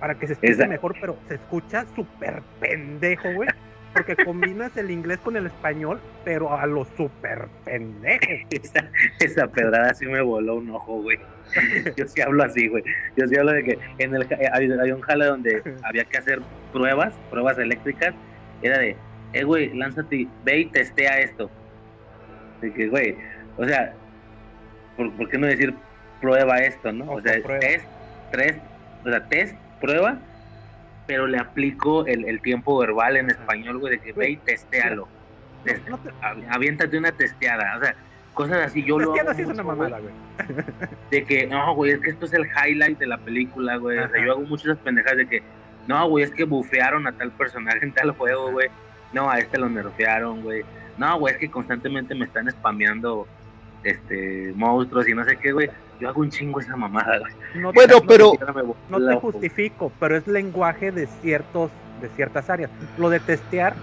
para 0.00 0.14
que 0.14 0.26
se 0.26 0.34
escuche 0.34 0.68
mejor, 0.68 0.94
pero 1.00 1.16
se 1.28 1.34
escucha 1.34 1.84
súper 1.94 2.42
pendejo, 2.60 3.32
güey, 3.34 3.48
porque 3.92 4.16
combinas 4.24 4.76
el 4.76 4.90
inglés 4.90 5.18
con 5.18 5.36
el 5.36 5.46
español, 5.46 6.00
pero 6.24 6.56
a 6.56 6.66
lo 6.66 6.84
súper 6.96 7.48
pendejo. 7.64 8.20
Esa, 8.50 8.90
esa 9.20 9.46
pedrada 9.48 9.94
sí 9.94 10.06
me 10.06 10.20
voló 10.20 10.56
un 10.56 10.70
ojo, 10.70 11.02
güey. 11.02 11.18
Yo 11.96 12.06
sí 12.06 12.20
hablo 12.20 12.44
así, 12.44 12.68
güey. 12.68 12.84
Yo 13.16 13.26
sí 13.26 13.36
hablo 13.36 13.52
de 13.52 13.64
que 13.64 13.78
en 13.98 14.14
el 14.14 14.22
eh, 14.22 14.50
había, 14.52 14.80
había 14.80 14.94
un 14.94 15.00
jale 15.00 15.26
donde 15.26 15.62
había 15.84 16.04
que 16.04 16.18
hacer 16.18 16.40
pruebas, 16.72 17.14
pruebas 17.30 17.58
eléctricas. 17.58 18.14
Era 18.62 18.78
de, 18.78 18.96
eh, 19.32 19.44
güey, 19.44 19.74
lánzate, 19.74 20.26
ve 20.44 20.58
y 20.60 20.70
testea 20.70 21.20
esto. 21.20 21.50
De 22.60 22.72
que, 22.72 22.88
güey, 22.88 23.16
o 23.56 23.64
sea, 23.64 23.94
¿por, 24.96 25.16
por 25.16 25.28
qué 25.28 25.38
no 25.38 25.46
decir 25.46 25.74
prueba 26.20 26.58
esto, 26.58 26.92
no? 26.92 27.12
O 27.12 27.20
sea, 27.22 27.40
test, 27.60 27.86
tres, 28.30 28.56
o 29.04 29.08
sea, 29.10 29.26
test, 29.28 29.54
prueba, 29.80 30.20
pero 31.06 31.26
le 31.26 31.38
aplico 31.38 32.06
el, 32.06 32.24
el 32.28 32.40
tiempo 32.42 32.78
verbal 32.78 33.16
en 33.16 33.30
español, 33.30 33.78
güey, 33.78 33.92
de 33.94 34.00
que 34.00 34.12
ve 34.12 34.30
y 34.30 34.36
testéalo. 34.38 35.08
Tes- 35.64 35.82
avi- 36.20 36.46
Aviéntate 36.50 36.98
una 36.98 37.12
testeada, 37.12 37.76
o 37.78 37.84
sea, 37.84 37.96
cosas 38.34 38.66
así. 38.66 38.84
Yo 38.84 38.98
lo 38.98 39.14
hago 39.14 39.34
sí 39.34 39.42
es 39.42 39.48
una 39.48 39.62
mucho, 39.62 39.76
mamada, 39.76 40.00
güey. 40.00 40.14
de 41.10 41.24
que, 41.24 41.46
no, 41.46 41.74
güey, 41.74 41.92
es 41.92 42.00
que 42.00 42.10
esto 42.10 42.26
es 42.26 42.32
el 42.32 42.46
highlight 42.46 42.98
de 42.98 43.06
la 43.06 43.18
película, 43.18 43.76
güey. 43.76 43.98
O 43.98 44.08
sea, 44.08 44.24
yo 44.24 44.32
hago 44.32 44.42
muchas 44.42 44.78
pendejadas 44.78 45.18
de 45.18 45.28
que, 45.28 45.42
no, 45.86 46.08
güey, 46.08 46.24
es 46.24 46.30
que 46.32 46.44
bufearon 46.44 47.06
a 47.06 47.12
tal 47.16 47.32
personaje 47.32 47.78
en 47.82 47.92
tal 47.94 48.10
juego, 48.12 48.50
güey. 48.52 48.68
No, 49.12 49.30
a 49.30 49.38
este 49.38 49.58
lo 49.58 49.68
nerfearon, 49.68 50.42
güey. 50.42 50.62
No, 50.96 51.18
güey, 51.18 51.34
es 51.34 51.40
que 51.40 51.50
constantemente 51.50 52.14
me 52.14 52.24
están 52.26 52.50
spameando 52.50 53.26
este 53.84 54.52
monstruos 54.56 55.08
y 55.08 55.14
no 55.14 55.24
sé 55.24 55.36
qué, 55.36 55.52
güey. 55.52 55.70
Yo 56.00 56.08
hago 56.08 56.20
un 56.20 56.30
chingo 56.30 56.60
esa 56.60 56.76
mamada, 56.76 57.18
güey. 57.18 57.32
No 57.56 57.72
Bueno, 57.72 58.00
te- 58.00 58.06
pero- 58.06 58.32
no 58.88 58.98
te 58.98 59.16
justifico, 59.16 59.92
pero 59.98 60.16
es 60.16 60.26
lenguaje 60.26 60.92
de 60.92 61.06
ciertos, 61.06 61.70
de 62.00 62.08
ciertas 62.10 62.50
áreas. 62.50 62.70
Lo 62.96 63.10
de 63.10 63.20
testear 63.20 63.74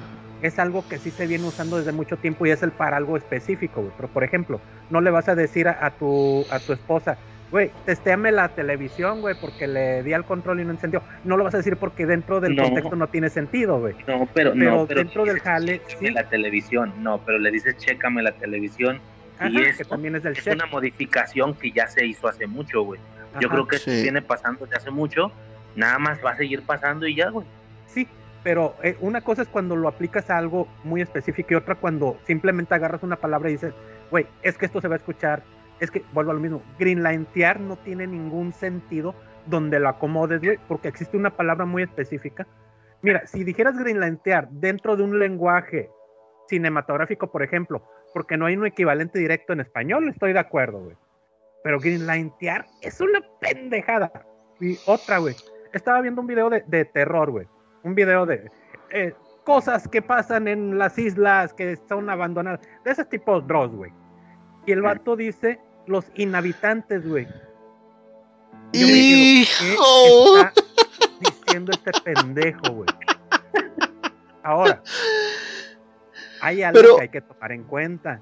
es 0.42 0.60
algo 0.60 0.88
que 0.88 0.98
sí 1.00 1.12
se 1.12 1.28
viene 1.28 1.46
usando 1.48 1.78
desde 1.78 1.92
mucho 1.92 2.18
tiempo 2.18 2.46
y 2.46 2.52
es 2.52 2.62
el 2.64 2.72
para 2.72 2.98
algo 2.98 3.18
específico, 3.18 3.82
güey. 3.82 3.94
Pero 3.98 4.10
por 4.10 4.24
ejemplo, 4.24 4.60
no 4.90 5.02
le 5.02 5.12
vas 5.12 5.28
a 5.28 5.36
decir 5.36 5.68
a, 5.68 5.86
a 5.86 5.92
tu 5.92 6.46
a 6.52 6.60
tu 6.60 6.74
esposa, 6.74 7.18
güey, 7.56 7.72
testéame 7.86 8.34
la 8.34 8.50
televisión, 8.50 9.22
güey, 9.22 9.34
porque 9.40 9.66
le 9.66 10.04
di 10.04 10.12
al 10.12 10.26
control 10.26 10.60
y 10.60 10.66
no 10.66 10.72
encendió. 10.72 11.02
No 11.24 11.38
lo 11.38 11.46
vas 11.46 11.54
a 11.54 11.58
decir 11.60 11.78
porque 11.78 12.06
dentro 12.06 12.42
del 12.42 12.54
No. 12.54 12.64
contexto 12.64 12.98
no 12.98 13.08
tiene 13.08 13.30
sentido, 13.30 13.80
güey. 13.80 13.94
No, 14.08 14.28
pero, 14.34 14.52
Pero 14.52 14.56
no, 14.56 14.86
pero 14.86 15.00
dentro 15.00 15.24
sí 15.24 15.30
del 15.30 15.40
jale, 15.40 15.82
"Chécame 15.88 16.12
la 16.12 16.28
televisión. 16.28 16.94
No, 17.02 17.20
pero 17.26 17.38
le 17.40 17.52
dices, 17.52 17.78
chécame 17.78 18.22
la 18.24 18.34
televisión. 18.34 19.00
Ajá, 19.40 19.48
y 19.50 19.56
que 19.56 19.70
eso 19.70 19.86
también 19.86 20.18
es 20.18 20.24
del 20.24 20.34
es 20.34 20.44
check. 20.44 20.54
una 20.54 20.66
modificación 20.66 21.54
que 21.54 21.72
ya 21.72 21.88
se 21.88 22.06
hizo 22.06 22.28
hace 22.28 22.46
mucho, 22.46 22.82
güey. 22.82 23.00
Yo 23.40 23.48
creo 23.48 23.66
que 23.66 23.78
esto 23.78 23.90
Sí. 23.90 24.02
viene 24.04 24.22
pasando 24.22 24.66
desde 24.66 24.76
hace 24.76 24.92
mucho. 24.92 25.32
Nada 25.78 25.98
más 25.98 26.20
va 26.26 26.32
a 26.32 26.36
seguir 26.36 26.62
pasando 26.64 27.08
y 27.08 27.16
ya, 27.16 27.30
güey. 27.30 27.48
Sí, 27.88 28.06
pero 28.44 28.76
eh, 28.84 28.98
una 29.00 29.22
cosa 29.22 29.44
es 29.44 29.48
cuando 29.48 29.78
lo 29.78 29.88
aplicas 29.88 30.30
a 30.30 30.38
algo 30.38 30.68
muy 30.84 31.02
específico 31.02 31.54
y 31.54 31.56
otra 31.56 31.76
cuando 31.76 32.18
simplemente 32.28 32.76
agarras 32.76 33.02
una 33.02 33.16
palabra 33.16 33.48
y 33.50 33.54
dices, 33.54 33.74
güey, 34.12 34.26
es 34.42 34.58
que 34.58 34.66
esto 34.66 34.82
se 34.82 34.90
va 34.90 34.96
a 34.96 34.98
escuchar, 34.98 35.42
es 35.80 35.92
que 35.92 36.04
vuelvo 36.14 36.32
a 36.32 36.36
lo 36.36 36.40
mismo, 36.40 36.62
greenlinear 36.80 37.60
no 37.60 37.78
tiene 37.78 38.08
ningún 38.08 38.54
sentido 38.54 39.16
donde 39.46 39.80
lo 39.80 39.90
acomodes, 39.90 40.42
güey, 40.42 40.58
porque 40.68 40.88
existe 40.88 41.18
una 41.18 41.36
palabra 41.36 41.66
muy 41.66 41.84
específica. 41.84 42.48
Mira, 43.02 43.26
si 43.28 43.44
dijeras 43.44 43.78
greenlinear 43.78 44.50
dentro 44.50 44.96
de 44.96 45.04
un 45.04 45.20
lenguaje 45.20 45.90
cinematográfico, 46.48 47.32
por 47.32 47.44
ejemplo, 47.44 47.84
porque 48.14 48.38
no 48.38 48.46
hay 48.46 48.56
un 48.56 48.66
equivalente 48.66 49.20
directo 49.20 49.54
en 49.54 49.60
español, 49.60 50.08
estoy 50.08 50.34
de 50.34 50.40
acuerdo, 50.40 50.80
güey. 50.80 50.98
Pero 51.64 51.80
greenlinear 51.80 52.66
es 52.82 53.02
una 53.02 53.20
pendejada. 53.40 54.12
Y 54.60 54.78
otra, 54.86 55.18
güey. 55.18 55.36
Estaba 55.74 56.02
viendo 56.02 56.22
un 56.22 56.28
video 56.28 56.50
de, 56.50 56.64
de 56.68 56.86
terror, 56.86 57.30
güey. 57.32 57.48
Un 57.84 57.96
video 57.96 58.26
de 58.26 58.50
eh, 58.92 59.14
cosas 59.44 59.88
que 59.88 60.02
pasan 60.02 60.48
en 60.48 60.78
las 60.78 60.98
islas 60.98 61.54
que 61.54 61.76
son 61.88 62.10
abandonadas. 62.10 62.62
De 62.84 62.92
ese 62.92 63.06
tipo 63.06 63.40
de 63.40 63.48
Dross, 63.48 63.72
güey. 63.72 63.92
Y 64.66 64.72
el 64.72 64.82
vato 64.82 65.16
dice 65.16 65.60
los 65.88 66.06
inhabitantes, 66.16 67.08
güey. 67.08 67.28
¡Hijo! 68.74 70.35
¿qué 70.53 70.62
está 71.00 71.08
diciendo 71.19 71.72
este 71.72 71.92
pendejo, 72.03 72.72
güey? 72.72 72.90
Ahora, 74.44 74.82
hay 76.42 76.64
algo 76.64 76.80
Pero- 76.80 76.96
que 76.98 77.01
hay 77.03 77.10
que 77.10 77.22
tomar 77.22 77.51
en 77.51 77.64
cuenta. 77.64 78.22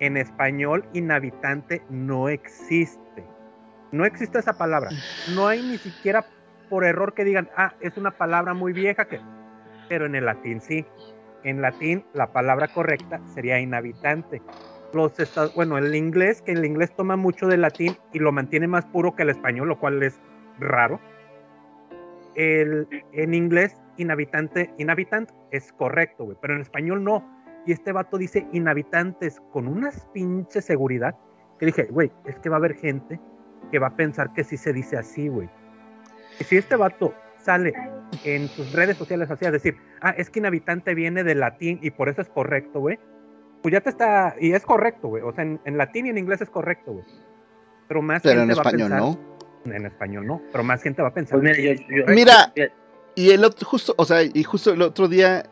En 0.00 0.16
español, 0.16 0.84
inhabitante 0.92 1.82
no 1.88 2.28
existe. 2.28 3.24
No 3.92 4.04
existe 4.04 4.40
esa 4.40 4.58
palabra. 4.58 4.90
No 5.34 5.46
hay 5.46 5.62
ni 5.62 5.78
siquiera 5.78 6.26
por 6.68 6.84
error 6.84 7.14
que 7.14 7.24
digan, 7.24 7.48
ah, 7.56 7.74
es 7.80 7.96
una 7.96 8.10
palabra 8.10 8.54
muy 8.54 8.72
vieja, 8.72 9.04
que... 9.06 9.20
pero 9.88 10.06
en 10.06 10.16
el 10.16 10.24
latín 10.26 10.60
sí. 10.60 10.84
En 11.44 11.62
latín, 11.62 12.04
la 12.12 12.32
palabra 12.32 12.68
correcta 12.68 13.20
sería 13.34 13.60
inhabitante. 13.60 14.42
Los 14.94 15.18
esta- 15.18 15.48
bueno, 15.56 15.76
el 15.76 15.94
inglés, 15.94 16.40
que 16.42 16.52
el 16.52 16.64
inglés 16.64 16.94
toma 16.96 17.16
mucho 17.16 17.48
del 17.48 17.62
latín 17.62 17.96
y 18.12 18.20
lo 18.20 18.30
mantiene 18.32 18.68
más 18.68 18.86
puro 18.86 19.14
que 19.16 19.24
el 19.24 19.30
español, 19.30 19.68
lo 19.68 19.78
cual 19.78 20.02
es 20.02 20.20
raro. 20.60 21.00
El, 22.36 22.86
en 23.12 23.34
inglés, 23.34 23.80
inhabitante, 23.96 24.72
inhabitant 24.78 25.30
es 25.50 25.72
correcto, 25.72 26.24
güey, 26.24 26.36
pero 26.40 26.54
en 26.54 26.60
español 26.60 27.02
no. 27.04 27.24
Y 27.66 27.72
este 27.72 27.92
vato 27.92 28.18
dice 28.18 28.46
inhabitantes 28.52 29.40
con 29.52 29.66
unas 29.66 30.06
pinche 30.12 30.60
seguridad 30.60 31.14
que 31.58 31.66
dije, 31.66 31.84
güey, 31.90 32.10
es 32.24 32.38
que 32.38 32.48
va 32.48 32.56
a 32.56 32.58
haber 32.58 32.74
gente 32.74 33.20
que 33.70 33.78
va 33.78 33.88
a 33.88 33.96
pensar 33.96 34.32
que 34.32 34.44
sí 34.44 34.56
se 34.56 34.72
dice 34.72 34.96
así, 34.96 35.28
güey. 35.28 35.48
Y 36.40 36.44
si 36.44 36.56
este 36.56 36.76
vato 36.76 37.14
sale 37.36 37.72
en 38.24 38.48
sus 38.48 38.72
redes 38.72 38.96
sociales 38.96 39.30
así 39.30 39.44
a 39.44 39.50
decir, 39.50 39.76
ah, 40.00 40.10
es 40.16 40.30
que 40.30 40.40
inhabitante 40.40 40.94
viene 40.94 41.24
del 41.24 41.40
latín 41.40 41.78
y 41.82 41.90
por 41.90 42.08
eso 42.08 42.20
es 42.20 42.28
correcto, 42.28 42.80
güey, 42.80 42.98
pues 43.64 43.72
ya 43.72 43.80
te 43.80 43.88
está, 43.90 44.36
y 44.38 44.52
es 44.52 44.62
correcto, 44.62 45.08
güey, 45.08 45.22
o 45.24 45.32
sea, 45.32 45.42
en, 45.42 45.58
en 45.64 45.76
latín 45.78 46.04
y 46.06 46.10
en 46.10 46.18
inglés 46.18 46.40
es 46.42 46.50
correcto, 46.50 46.92
güey. 46.92 47.04
Pero 47.88 48.00
más 48.02 48.20
Pero 48.22 48.40
gente 48.40 48.52
en 48.52 48.58
va 48.58 48.62
a 48.62 48.64
español 48.66 48.90
pensar- 48.90 49.00
no. 49.00 49.74
En 49.74 49.86
español 49.86 50.26
no, 50.26 50.42
pero 50.52 50.62
más 50.62 50.82
gente 50.82 51.00
va 51.00 51.08
a 51.08 51.14
pensar. 51.14 51.40
Pues 51.40 51.58
mira, 51.58 51.74
yo, 51.74 51.82
yo- 51.88 52.04
Mira, 52.14 52.52
yo- 52.54 52.64
Y 53.14 53.30
el 53.30 53.42
otro, 53.44 53.66
justo, 53.66 53.94
o 53.96 54.04
sea, 54.04 54.22
y 54.22 54.42
justo 54.44 54.72
el 54.72 54.82
otro 54.82 55.08
día 55.08 55.46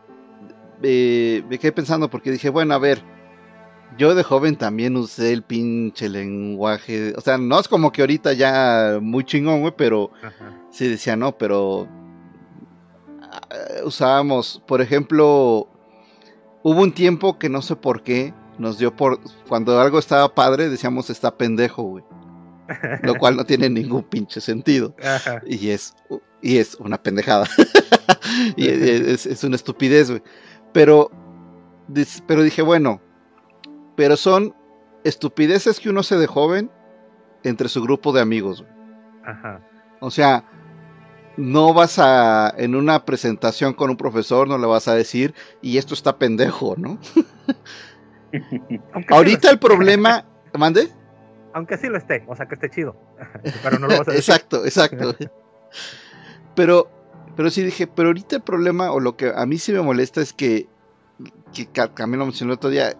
eh, 0.83 1.43
me 1.49 1.57
quedé 1.57 1.71
pensando 1.71 2.09
porque 2.09 2.29
dije, 2.31 2.49
bueno, 2.49 2.73
a 2.75 2.77
ver, 2.79 3.01
Yo 3.97 4.13
de 4.15 4.23
joven 4.23 4.55
también 4.55 4.95
usé 4.97 5.31
el 5.33 5.43
pinche 5.43 6.09
lenguaje. 6.09 7.13
O 7.15 7.21
sea, 7.21 7.37
no 7.37 7.59
es 7.59 7.67
como 7.67 7.91
que 7.91 8.01
ahorita 8.01 8.33
ya 8.33 8.97
muy 9.01 9.23
chingón, 9.23 9.61
güey, 9.61 9.73
pero 9.77 10.11
Ajá. 10.23 10.51
sí 10.71 10.87
decía 10.87 11.15
no, 11.15 11.37
pero 11.37 11.87
ah, 13.21 13.39
usábamos, 13.85 14.63
por 14.67 14.81
ejemplo, 14.81 15.67
hubo 16.63 16.81
un 16.81 16.93
tiempo 16.93 17.37
que 17.37 17.49
no 17.49 17.61
sé 17.61 17.75
por 17.75 18.03
qué 18.03 18.33
nos 18.57 18.77
dio 18.77 18.95
por 18.95 19.19
cuando 19.47 19.79
algo 19.79 19.99
estaba 19.99 20.33
padre 20.33 20.69
decíamos 20.69 21.09
está 21.09 21.37
pendejo, 21.37 21.83
güey. 21.83 22.03
Lo 23.03 23.15
cual 23.19 23.35
no 23.35 23.45
tiene 23.45 23.69
ningún 23.69 24.03
pinche 24.03 24.39
sentido 24.39 24.95
Ajá. 25.03 25.41
y 25.45 25.69
es 25.69 25.93
y 26.41 26.57
es 26.57 26.75
una 26.75 27.01
pendejada. 27.01 27.47
y 28.55 28.67
es, 28.67 29.25
es 29.25 29.43
una 29.43 29.55
estupidez, 29.55 30.09
güey. 30.09 30.23
Pero 30.71 31.11
pero 32.25 32.43
dije, 32.43 32.61
bueno, 32.61 33.01
pero 33.95 34.15
son 34.15 34.55
estupideces 35.03 35.79
que 35.79 35.89
uno 35.89 35.99
hace 35.99 36.17
de 36.17 36.27
joven 36.27 36.71
entre 37.43 37.67
su 37.67 37.81
grupo 37.83 38.13
de 38.13 38.21
amigos, 38.21 38.61
güey. 38.61 38.73
Ajá. 39.25 39.61
O 39.99 40.11
sea, 40.11 40.45
no 41.37 41.73
vas 41.73 41.99
a, 41.99 42.53
en 42.57 42.75
una 42.75 43.05
presentación 43.05 43.73
con 43.73 43.89
un 43.89 43.97
profesor, 43.97 44.47
no 44.47 44.57
le 44.57 44.67
vas 44.67 44.87
a 44.87 44.95
decir, 44.95 45.33
y 45.61 45.77
esto 45.77 45.93
está 45.93 46.17
pendejo, 46.17 46.75
¿no? 46.77 46.99
Ahorita 49.09 49.49
el 49.49 49.59
problema, 49.59 50.25
mande. 50.53 50.89
Aunque 51.53 51.77
sí 51.77 51.87
lo 51.87 51.97
esté, 51.97 52.23
o 52.27 52.35
sea, 52.35 52.47
que 52.47 52.55
esté 52.55 52.69
chido. 52.69 52.95
Pero 53.63 53.79
no 53.79 53.87
lo 53.87 53.97
vas 53.97 54.07
a 54.07 54.11
decir. 54.11 54.19
exacto, 54.19 54.65
exacto. 54.65 55.15
Pero, 56.55 56.89
pero 57.35 57.49
sí 57.49 57.63
dije, 57.63 57.87
pero 57.87 58.09
ahorita 58.09 58.35
el 58.35 58.43
problema, 58.43 58.91
o 58.91 58.99
lo 58.99 59.17
que 59.17 59.31
a 59.35 59.45
mí 59.47 59.57
sí 59.57 59.71
me 59.71 59.81
molesta 59.81 60.21
es 60.21 60.33
que, 60.33 60.67
que 61.51 61.65
Camilo 61.65 62.19
lo 62.19 62.25
mencionó 62.25 62.53
el 62.53 62.57
otro 62.57 62.69
día, 62.69 62.95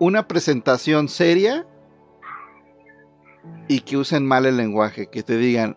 una 0.00 0.26
presentación 0.26 1.08
seria 1.08 1.64
y 3.68 3.82
que 3.82 3.96
usen 3.96 4.26
mal 4.26 4.46
el 4.46 4.56
lenguaje, 4.56 5.06
que 5.06 5.22
te 5.22 5.36
digan, 5.36 5.76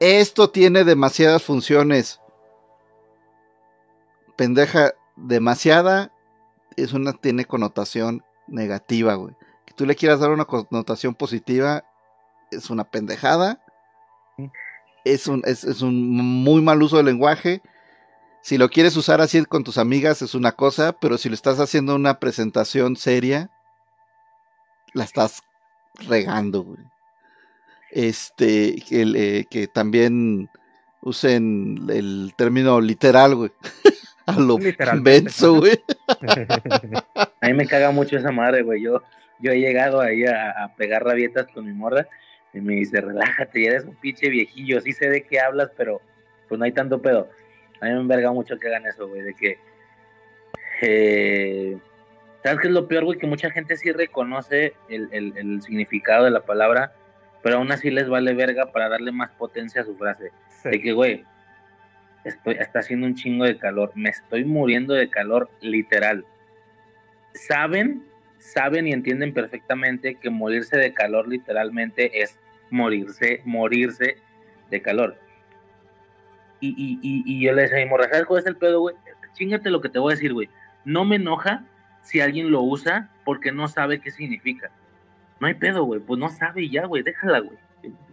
esto 0.00 0.50
tiene 0.50 0.84
demasiadas 0.84 1.42
funciones. 1.42 2.20
Pendeja, 4.36 4.92
demasiada 5.16 6.12
es 6.76 6.92
una, 6.92 7.12
tiene 7.12 7.44
connotación 7.44 8.24
negativa, 8.46 9.14
güey. 9.14 9.34
Que 9.64 9.74
tú 9.74 9.86
le 9.86 9.96
quieras 9.96 10.20
dar 10.20 10.30
una 10.30 10.44
connotación 10.44 11.14
positiva 11.14 11.84
es 12.50 12.70
una 12.70 12.84
pendejada. 12.84 13.60
Es 15.04 15.26
un, 15.26 15.42
es, 15.44 15.64
es 15.64 15.82
un 15.82 16.10
muy 16.10 16.62
mal 16.62 16.82
uso 16.82 16.96
del 16.96 17.06
lenguaje. 17.06 17.62
Si 18.42 18.56
lo 18.56 18.68
quieres 18.68 18.96
usar 18.96 19.20
así 19.20 19.44
con 19.44 19.64
tus 19.64 19.78
amigas 19.78 20.22
es 20.22 20.34
una 20.34 20.52
cosa, 20.52 20.92
pero 20.92 21.18
si 21.18 21.28
lo 21.28 21.34
estás 21.34 21.58
haciendo 21.60 21.92
en 21.94 22.00
una 22.00 22.20
presentación 22.20 22.96
seria, 22.96 23.50
la 24.94 25.04
estás 25.04 25.42
regando, 25.94 26.62
güey. 26.62 26.78
Este, 27.90 28.76
el, 28.90 29.16
eh, 29.16 29.46
que 29.50 29.66
también 29.66 30.48
usen 31.00 31.78
el 31.88 32.32
término 32.36 32.80
literal, 32.80 33.34
güey. 33.34 33.50
A 34.26 34.38
lo 34.38 34.58
menso, 35.02 35.54
güey. 35.60 35.80
A 37.40 37.46
mí 37.46 37.54
me 37.54 37.66
caga 37.66 37.90
mucho 37.92 38.18
esa 38.18 38.30
madre, 38.30 38.60
güey. 38.62 38.82
Yo, 38.82 39.02
yo 39.38 39.52
he 39.52 39.58
llegado 39.58 40.00
ahí 40.02 40.24
a, 40.26 40.50
a 40.64 40.74
pegar 40.76 41.02
rabietas 41.02 41.46
con 41.48 41.64
mi 41.64 41.72
morra 41.72 42.06
y 42.52 42.60
me 42.60 42.74
dice, 42.74 43.00
relájate, 43.00 43.62
ya 43.62 43.70
eres 43.70 43.84
un 43.84 43.94
pinche 43.96 44.28
viejillo, 44.28 44.80
sí 44.82 44.92
sé 44.92 45.08
de 45.08 45.22
qué 45.22 45.40
hablas, 45.40 45.70
pero 45.78 46.02
pues 46.46 46.58
no 46.58 46.64
hay 46.66 46.72
tanto 46.72 47.00
pedo. 47.00 47.28
A 47.80 47.86
mí 47.86 47.92
me 47.92 48.00
enverga 48.00 48.30
mucho 48.32 48.58
que 48.58 48.68
hagan 48.68 48.84
eso, 48.86 49.08
güey, 49.08 49.22
de 49.22 49.34
que... 49.34 49.58
eh, 50.82 51.78
¿Sabes 52.42 52.60
qué 52.60 52.68
es 52.68 52.72
lo 52.74 52.86
peor, 52.86 53.04
güey? 53.04 53.18
Que 53.18 53.26
mucha 53.26 53.50
gente 53.50 53.76
sí 53.76 53.90
reconoce 53.92 54.74
el, 54.88 55.08
el- 55.12 55.36
el 55.36 55.62
significado 55.62 56.24
de 56.24 56.30
la 56.30 56.40
palabra, 56.44 56.92
pero 57.42 57.56
aún 57.56 57.72
así 57.72 57.90
les 57.90 58.08
vale 58.08 58.34
verga 58.34 58.72
para 58.72 58.88
darle 58.88 59.12
más 59.12 59.30
potencia 59.30 59.82
a 59.82 59.84
su 59.84 59.96
frase. 59.96 60.32
Sí. 60.48 60.70
De 60.70 60.80
que, 60.80 60.92
güey, 60.92 61.24
estoy, 62.24 62.54
está 62.54 62.80
haciendo 62.80 63.06
un 63.06 63.14
chingo 63.14 63.44
de 63.44 63.58
calor, 63.58 63.92
me 63.94 64.10
estoy 64.10 64.44
muriendo 64.44 64.94
de 64.94 65.08
calor, 65.08 65.50
literal. 65.60 66.24
Saben, 67.34 68.04
saben 68.38 68.86
y 68.86 68.92
entienden 68.92 69.32
perfectamente 69.32 70.16
que 70.16 70.30
morirse 70.30 70.76
de 70.76 70.92
calor 70.92 71.28
literalmente 71.28 72.22
es 72.22 72.38
morirse, 72.70 73.42
morirse 73.44 74.16
de 74.70 74.82
calor. 74.82 75.16
Y, 76.60 76.70
y, 76.70 76.98
y, 77.02 77.22
y 77.24 77.44
yo 77.44 77.52
le 77.52 77.62
decía 77.62 77.88
¿sabes 77.88 78.24
cuál 78.26 78.40
es 78.40 78.46
el 78.46 78.56
pedo, 78.56 78.80
güey? 78.80 78.96
Chingate 79.34 79.70
lo 79.70 79.80
que 79.80 79.88
te 79.88 80.00
voy 80.00 80.12
a 80.12 80.16
decir, 80.16 80.32
güey. 80.32 80.48
No 80.84 81.04
me 81.04 81.16
enoja 81.16 81.64
si 82.02 82.20
alguien 82.20 82.50
lo 82.50 82.62
usa 82.62 83.10
porque 83.24 83.52
no 83.52 83.68
sabe 83.68 84.00
qué 84.00 84.10
significa. 84.10 84.70
No 85.40 85.46
hay 85.46 85.54
pedo, 85.54 85.84
güey. 85.84 86.00
Pues 86.00 86.18
no 86.18 86.28
sabe 86.28 86.68
ya, 86.68 86.86
güey. 86.86 87.02
Déjala, 87.02 87.40
güey. 87.40 87.58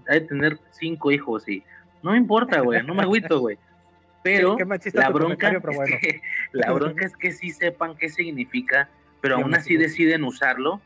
Ha 0.08 0.14
de 0.14 0.22
tener 0.22 0.60
cinco 0.72 1.12
hijos 1.12 1.48
y 1.48 1.64
no 2.04 2.12
me 2.12 2.18
importa, 2.18 2.60
güey. 2.62 2.84
No 2.84 2.94
me 2.94 3.04
agüito, 3.04 3.40
güey. 3.40 3.58
Pero 4.24 4.58
la 4.94 5.10
bronca, 5.10 5.52
es 5.52 5.62
que, 6.02 6.22
la 6.52 6.72
bronca 6.72 7.06
es 7.06 7.16
que 7.16 7.32
sí 7.32 7.52
sepan 7.52 7.96
qué 7.96 8.10
significa, 8.10 8.90
pero 9.22 9.36
aún 9.36 9.54
así 9.54 9.78
deciden 9.78 10.24
usarlo. 10.24 10.82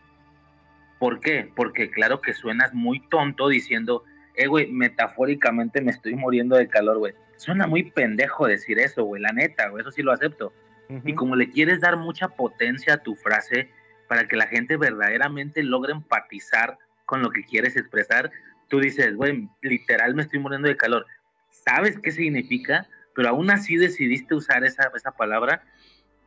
¿Por 1.00 1.22
qué? 1.22 1.50
Porque 1.56 1.90
claro 1.90 2.20
que 2.20 2.34
suenas 2.34 2.74
muy 2.74 3.00
tonto 3.08 3.48
diciendo, 3.48 4.04
eh, 4.36 4.48
güey, 4.48 4.70
metafóricamente 4.70 5.80
me 5.80 5.92
estoy 5.92 6.16
muriendo 6.16 6.58
de 6.58 6.68
calor, 6.68 6.98
güey. 6.98 7.14
Suena 7.38 7.66
muy 7.66 7.92
pendejo 7.92 8.46
decir 8.46 8.78
eso, 8.78 9.06
güey, 9.06 9.22
la 9.22 9.32
neta, 9.32 9.70
güey, 9.70 9.84
eso 9.84 9.92
sí 9.92 10.04
lo 10.04 10.12
acepto. 10.12 10.52
Y 11.06 11.14
como 11.14 11.38
le 11.38 11.50
quieres 11.50 11.80
dar 11.80 11.96
mucha 11.96 12.28
potencia 12.28 12.96
a 12.96 12.98
tu 12.98 13.16
frase 13.16 13.70
para 14.10 14.28
que 14.28 14.36
la 14.36 14.48
gente 14.48 14.76
verdaderamente 14.76 15.64
logre 15.64 15.94
empatizar 15.94 16.78
con 17.06 17.22
lo 17.22 17.30
que 17.30 17.44
quieres 17.46 17.78
expresar, 17.78 18.32
tú 18.68 18.80
dices, 18.82 19.16
güey, 19.16 19.48
literal 19.62 20.16
me 20.16 20.24
estoy 20.24 20.40
muriendo 20.40 20.68
de 20.68 20.76
calor. 20.76 21.06
Sabes 21.52 21.98
qué 22.00 22.12
significa, 22.12 22.88
pero 23.16 23.30
aún 23.30 23.50
así 23.52 23.78
decidiste 23.78 24.36
usar 24.36 24.66
esa, 24.66 24.92
esa 24.96 25.12
palabra 25.12 25.64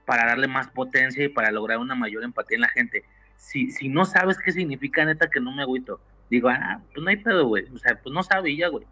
para 0.07 0.27
darle 0.27 0.47
más 0.49 0.69
potencia 0.69 1.25
y 1.25 1.29
para 1.29 1.51
lograr 1.51 1.79
una 1.79 1.95
mayor 1.95 2.25
empatía 2.25 2.57
en 2.57 2.63
la 2.63 2.69
gente. 2.69 3.05
Si, 3.37 3.71
si 3.71 3.89
no 3.89 4.05
sabes 4.05 4.39
qué 4.39 4.53
significa, 4.53 5.05
neta, 5.05 5.29
que 5.29 5.41
no 5.41 5.53
me 5.53 5.63
agüito. 5.63 6.01
Digo, 6.31 6.49
ah, 6.49 6.81
pues 6.95 7.03
no 7.03 7.11
hay 7.11 7.17
pedo, 7.17 7.47
güey. 7.47 7.67
O 7.75 7.79
sea, 7.79 8.01
pues 8.01 8.15
no 8.15 8.23
ya, 8.57 8.69
güey. 8.69 8.87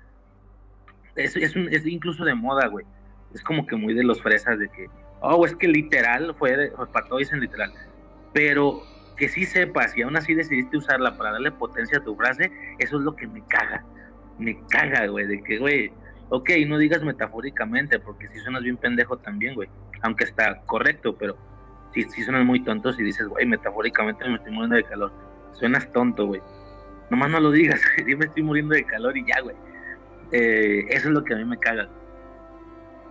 Es, 1.14 1.36
es, 1.36 1.56
un- 1.56 1.72
es 1.72 1.86
incluso 1.86 2.24
de 2.24 2.34
moda, 2.34 2.66
güey. 2.66 2.84
Es 3.34 3.42
como 3.42 3.66
que 3.66 3.76
muy 3.76 3.94
de 3.94 4.02
los 4.02 4.20
fresas 4.20 4.58
de 4.58 4.68
que, 4.68 4.86
oh, 5.20 5.46
es 5.46 5.54
que 5.54 5.68
literal 5.68 6.34
fue, 6.38 6.56
de- 6.56 6.68
pues, 6.72 6.88
para 6.90 7.06
todos 7.06 7.20
dicen 7.20 7.40
literal. 7.40 7.72
Pero 8.32 8.82
que 9.16 9.28
sí 9.28 9.44
sepas 9.44 9.96
y 9.96 10.02
aún 10.02 10.16
así 10.16 10.34
decidiste 10.34 10.78
usarla 10.78 11.16
para 11.16 11.32
darle 11.32 11.52
potencia 11.52 11.98
a 11.98 12.04
tu 12.04 12.16
frase, 12.16 12.50
eso 12.78 12.96
es 12.96 13.02
lo 13.02 13.14
que 13.14 13.26
me 13.26 13.44
caga. 13.46 13.84
Me 14.38 14.58
caga, 14.70 15.06
güey, 15.06 15.26
de 15.26 15.42
que, 15.42 15.58
güey, 15.58 15.92
ok, 16.30 16.50
no 16.66 16.78
digas 16.78 17.02
metafóricamente, 17.02 17.98
porque 17.98 18.28
si 18.28 18.38
suenas 18.38 18.62
bien 18.62 18.78
pendejo 18.78 19.18
también, 19.18 19.54
güey. 19.54 19.68
Aunque 20.02 20.24
está 20.24 20.62
correcto, 20.64 21.16
pero 21.18 21.36
si, 21.92 22.02
si 22.04 22.22
suenas 22.22 22.46
muy 22.46 22.64
tonto 22.64 22.92
si 22.92 23.02
dices, 23.02 23.28
güey, 23.28 23.44
metafóricamente 23.46 24.26
me 24.26 24.36
estoy 24.36 24.52
muriendo 24.52 24.76
de 24.76 24.84
calor. 24.84 25.12
Suenas 25.52 25.92
tonto, 25.92 26.26
güey. 26.26 26.40
Nomás 27.10 27.30
no 27.30 27.40
lo 27.40 27.50
digas, 27.50 27.80
dime 28.06 28.24
estoy 28.26 28.42
muriendo 28.42 28.74
de 28.74 28.84
calor 28.84 29.16
y 29.16 29.26
ya, 29.26 29.40
güey. 29.42 29.56
Eh, 30.32 30.86
eso 30.90 31.08
es 31.08 31.14
lo 31.14 31.24
que 31.24 31.34
a 31.34 31.36
mí 31.36 31.44
me 31.44 31.58
caga. 31.58 31.88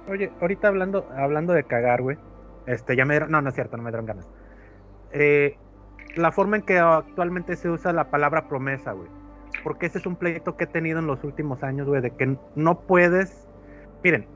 Oye, 0.08 0.32
ahorita 0.42 0.70
hablando, 0.70 1.08
hablando 1.16 1.54
de 1.54 1.66
cagar, 1.66 2.02
güey. 2.02 2.18
Este, 2.66 2.96
ya 2.96 3.06
me 3.06 3.14
dieron. 3.14 3.30
No, 3.30 3.42
no 3.42 3.50
es 3.50 3.56
cierto, 3.56 3.78
no 3.78 3.84
me 3.84 3.92
dieron 3.92 4.06
ganas. 4.06 4.28
Eh, 5.14 5.58
la 6.16 6.32
forma 6.32 6.58
en 6.58 6.64
que 6.64 6.78
actualmente 6.80 7.56
se 7.56 7.70
usa 7.70 7.94
la 7.94 8.10
palabra 8.10 8.48
promesa, 8.48 8.92
güey. 8.92 9.10
Porque 9.64 9.88
ese 9.88 10.00
es 10.00 10.06
un 10.06 10.16
pleito 10.16 10.56
que 10.56 10.66
he 10.66 10.68
tenido 10.68 11.00
en 11.00 11.08
los 11.08 11.24
últimos 11.24 11.64
años, 11.64 11.88
güey, 11.88 12.02
de 12.02 12.12
que 12.12 12.38
no 12.56 12.82
puedes. 12.82 13.48
Miren, 14.04 14.28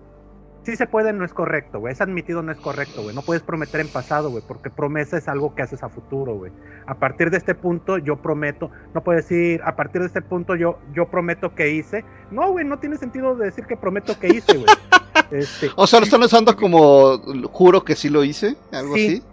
sí 0.63 0.75
se 0.75 0.87
puede, 0.87 1.13
no 1.13 1.25
es 1.25 1.33
correcto, 1.33 1.79
güey. 1.79 1.93
Es 1.93 2.01
admitido, 2.01 2.41
no 2.41 2.51
es 2.51 2.57
correcto, 2.57 3.03
güey. 3.03 3.15
No 3.15 3.21
puedes 3.21 3.43
prometer 3.43 3.81
en 3.81 3.87
pasado, 3.87 4.29
güey, 4.31 4.43
porque 4.47 4.69
promesa 4.69 5.17
es 5.17 5.27
algo 5.27 5.55
que 5.55 5.61
haces 5.61 5.83
a 5.83 5.89
futuro, 5.89 6.35
güey. 6.35 6.51
A 6.87 6.95
partir 6.95 7.29
de 7.29 7.37
este 7.37 7.55
punto, 7.55 7.97
yo 7.97 8.17
prometo. 8.17 8.71
No 8.93 9.03
puedes 9.03 9.27
decir, 9.27 9.61
a 9.63 9.75
partir 9.75 10.01
de 10.01 10.07
este 10.07 10.21
punto, 10.21 10.55
yo, 10.55 10.79
yo 10.93 11.07
prometo 11.09 11.53
que 11.55 11.71
hice. 11.71 12.03
No, 12.31 12.51
güey, 12.51 12.65
no 12.65 12.79
tiene 12.79 12.97
sentido 12.97 13.35
decir 13.35 13.65
que 13.65 13.77
prometo 13.77 14.19
que 14.19 14.27
hice, 14.27 14.57
güey. 14.57 14.67
Este, 15.31 15.69
O 15.75 15.87
sea, 15.87 15.99
lo 15.99 16.05
están 16.05 16.21
usando 16.21 16.55
como 16.55 17.17
juro 17.47 17.83
que 17.83 17.95
sí 17.95 18.09
lo 18.09 18.23
hice, 18.23 18.55
algo 18.71 18.95
Sí, 18.95 19.07
así. 19.07 19.23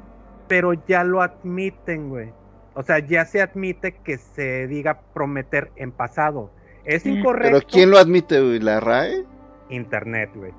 Pero 0.50 0.72
ya 0.74 1.04
lo 1.04 1.22
admiten, 1.22 2.08
güey. 2.08 2.32
O 2.74 2.82
sea, 2.82 2.98
ya 2.98 3.24
se 3.24 3.40
admite 3.40 3.92
que 4.02 4.18
se 4.18 4.66
diga 4.66 5.00
prometer 5.14 5.70
en 5.76 5.92
pasado. 5.92 6.50
Es 6.84 7.06
incorrecto. 7.06 7.56
Pero 7.58 7.66
¿quién 7.70 7.90
lo 7.90 7.98
admite, 7.98 8.40
güey? 8.40 8.58
¿La 8.58 8.80
RAE? 8.80 9.24
Internet, 9.68 10.30
güey. 10.34 10.52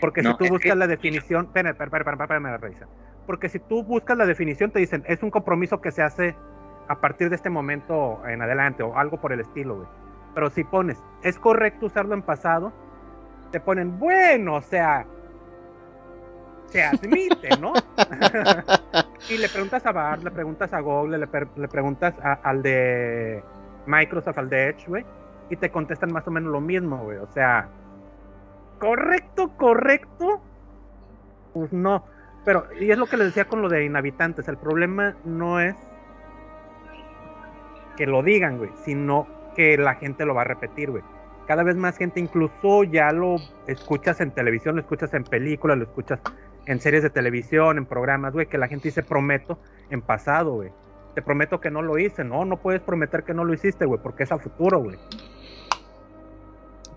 Porque 0.00 0.22
No, 0.22 0.30
si 0.32 0.38
tú 0.38 0.44
es 0.44 0.50
buscas 0.50 0.72
que- 0.72 0.78
la 0.78 0.86
definición, 0.86 1.44
espera, 1.46 1.70
espera, 1.70 1.86
espera, 1.98 2.12
espera, 2.14 2.36
espera, 2.38 2.56
revisa. 2.56 2.86
Porque 3.26 3.50
si 3.50 3.58
tú 3.58 3.84
buscas 3.84 4.16
la 4.16 4.24
definición, 4.24 4.70
te 4.70 4.78
dicen, 4.78 5.04
es 5.06 5.22
un 5.22 5.30
compromiso 5.30 5.82
que 5.82 5.90
se 5.92 6.00
hace 6.02 6.34
a 6.88 7.00
partir 7.00 7.28
de 7.28 7.36
este 7.36 7.50
momento 7.50 8.22
en 8.26 8.40
adelante 8.40 8.82
o 8.82 8.96
algo 8.96 9.20
por 9.20 9.32
el 9.32 9.40
estilo, 9.40 9.76
güey. 9.76 9.88
Pero 10.34 10.48
si 10.48 10.64
pones, 10.64 11.02
es 11.22 11.38
correcto 11.38 11.86
usarlo 11.86 12.14
en 12.14 12.22
pasado, 12.22 12.72
te 13.52 13.60
ponen, 13.60 13.98
bueno, 13.98 14.54
o 14.54 14.62
sea, 14.62 15.04
se 16.70 16.82
admite, 16.82 17.56
¿no? 17.60 17.72
y 19.28 19.38
le 19.38 19.48
preguntas 19.48 19.84
a 19.86 19.92
Bar, 19.92 20.22
le 20.22 20.30
preguntas 20.30 20.72
a 20.72 20.80
Google, 20.80 21.18
le, 21.18 21.28
le 21.56 21.68
preguntas 21.68 22.14
a- 22.22 22.40
al 22.42 22.62
de 22.62 23.42
Microsoft, 23.86 24.38
al 24.38 24.48
de 24.48 24.68
Edge, 24.68 24.86
güey, 24.86 25.04
y 25.50 25.56
te 25.56 25.70
contestan 25.70 26.12
más 26.12 26.26
o 26.26 26.30
menos 26.30 26.52
lo 26.52 26.60
mismo, 26.60 26.98
güey. 26.98 27.18
O 27.18 27.26
sea, 27.32 27.68
correcto, 28.78 29.50
correcto, 29.56 30.40
pues 31.52 31.72
no. 31.72 32.04
Pero, 32.44 32.66
y 32.80 32.90
es 32.90 32.98
lo 32.98 33.06
que 33.06 33.16
les 33.16 33.26
decía 33.26 33.46
con 33.46 33.60
lo 33.62 33.68
de 33.68 33.84
inhabitantes, 33.84 34.48
el 34.48 34.56
problema 34.56 35.16
no 35.24 35.60
es 35.60 35.76
que 37.96 38.06
lo 38.06 38.22
digan, 38.22 38.58
güey, 38.58 38.70
sino 38.84 39.26
que 39.54 39.76
la 39.76 39.94
gente 39.94 40.24
lo 40.24 40.34
va 40.34 40.42
a 40.42 40.44
repetir, 40.44 40.90
güey. 40.90 41.02
Cada 41.46 41.62
vez 41.64 41.76
más 41.76 41.96
gente, 41.98 42.20
incluso 42.20 42.84
ya 42.84 43.10
lo 43.10 43.36
escuchas 43.66 44.20
en 44.20 44.30
televisión, 44.30 44.76
lo 44.76 44.80
escuchas 44.82 45.12
en 45.14 45.24
películas, 45.24 45.76
lo 45.78 45.84
escuchas 45.84 46.20
en 46.70 46.80
series 46.80 47.02
de 47.02 47.10
televisión, 47.10 47.78
en 47.78 47.84
programas, 47.84 48.32
güey, 48.32 48.46
que 48.46 48.56
la 48.56 48.68
gente 48.68 48.88
dice 48.88 49.02
prometo 49.02 49.58
en 49.90 50.02
pasado, 50.02 50.52
güey. 50.52 50.70
Te 51.16 51.20
prometo 51.20 51.60
que 51.60 51.68
no 51.68 51.82
lo 51.82 51.98
hice, 51.98 52.22
no, 52.22 52.44
no 52.44 52.58
puedes 52.58 52.80
prometer 52.80 53.24
que 53.24 53.34
no 53.34 53.44
lo 53.44 53.52
hiciste, 53.52 53.86
güey, 53.86 54.00
porque 54.00 54.22
es 54.22 54.30
a 54.30 54.38
futuro, 54.38 54.78
güey. 54.78 54.96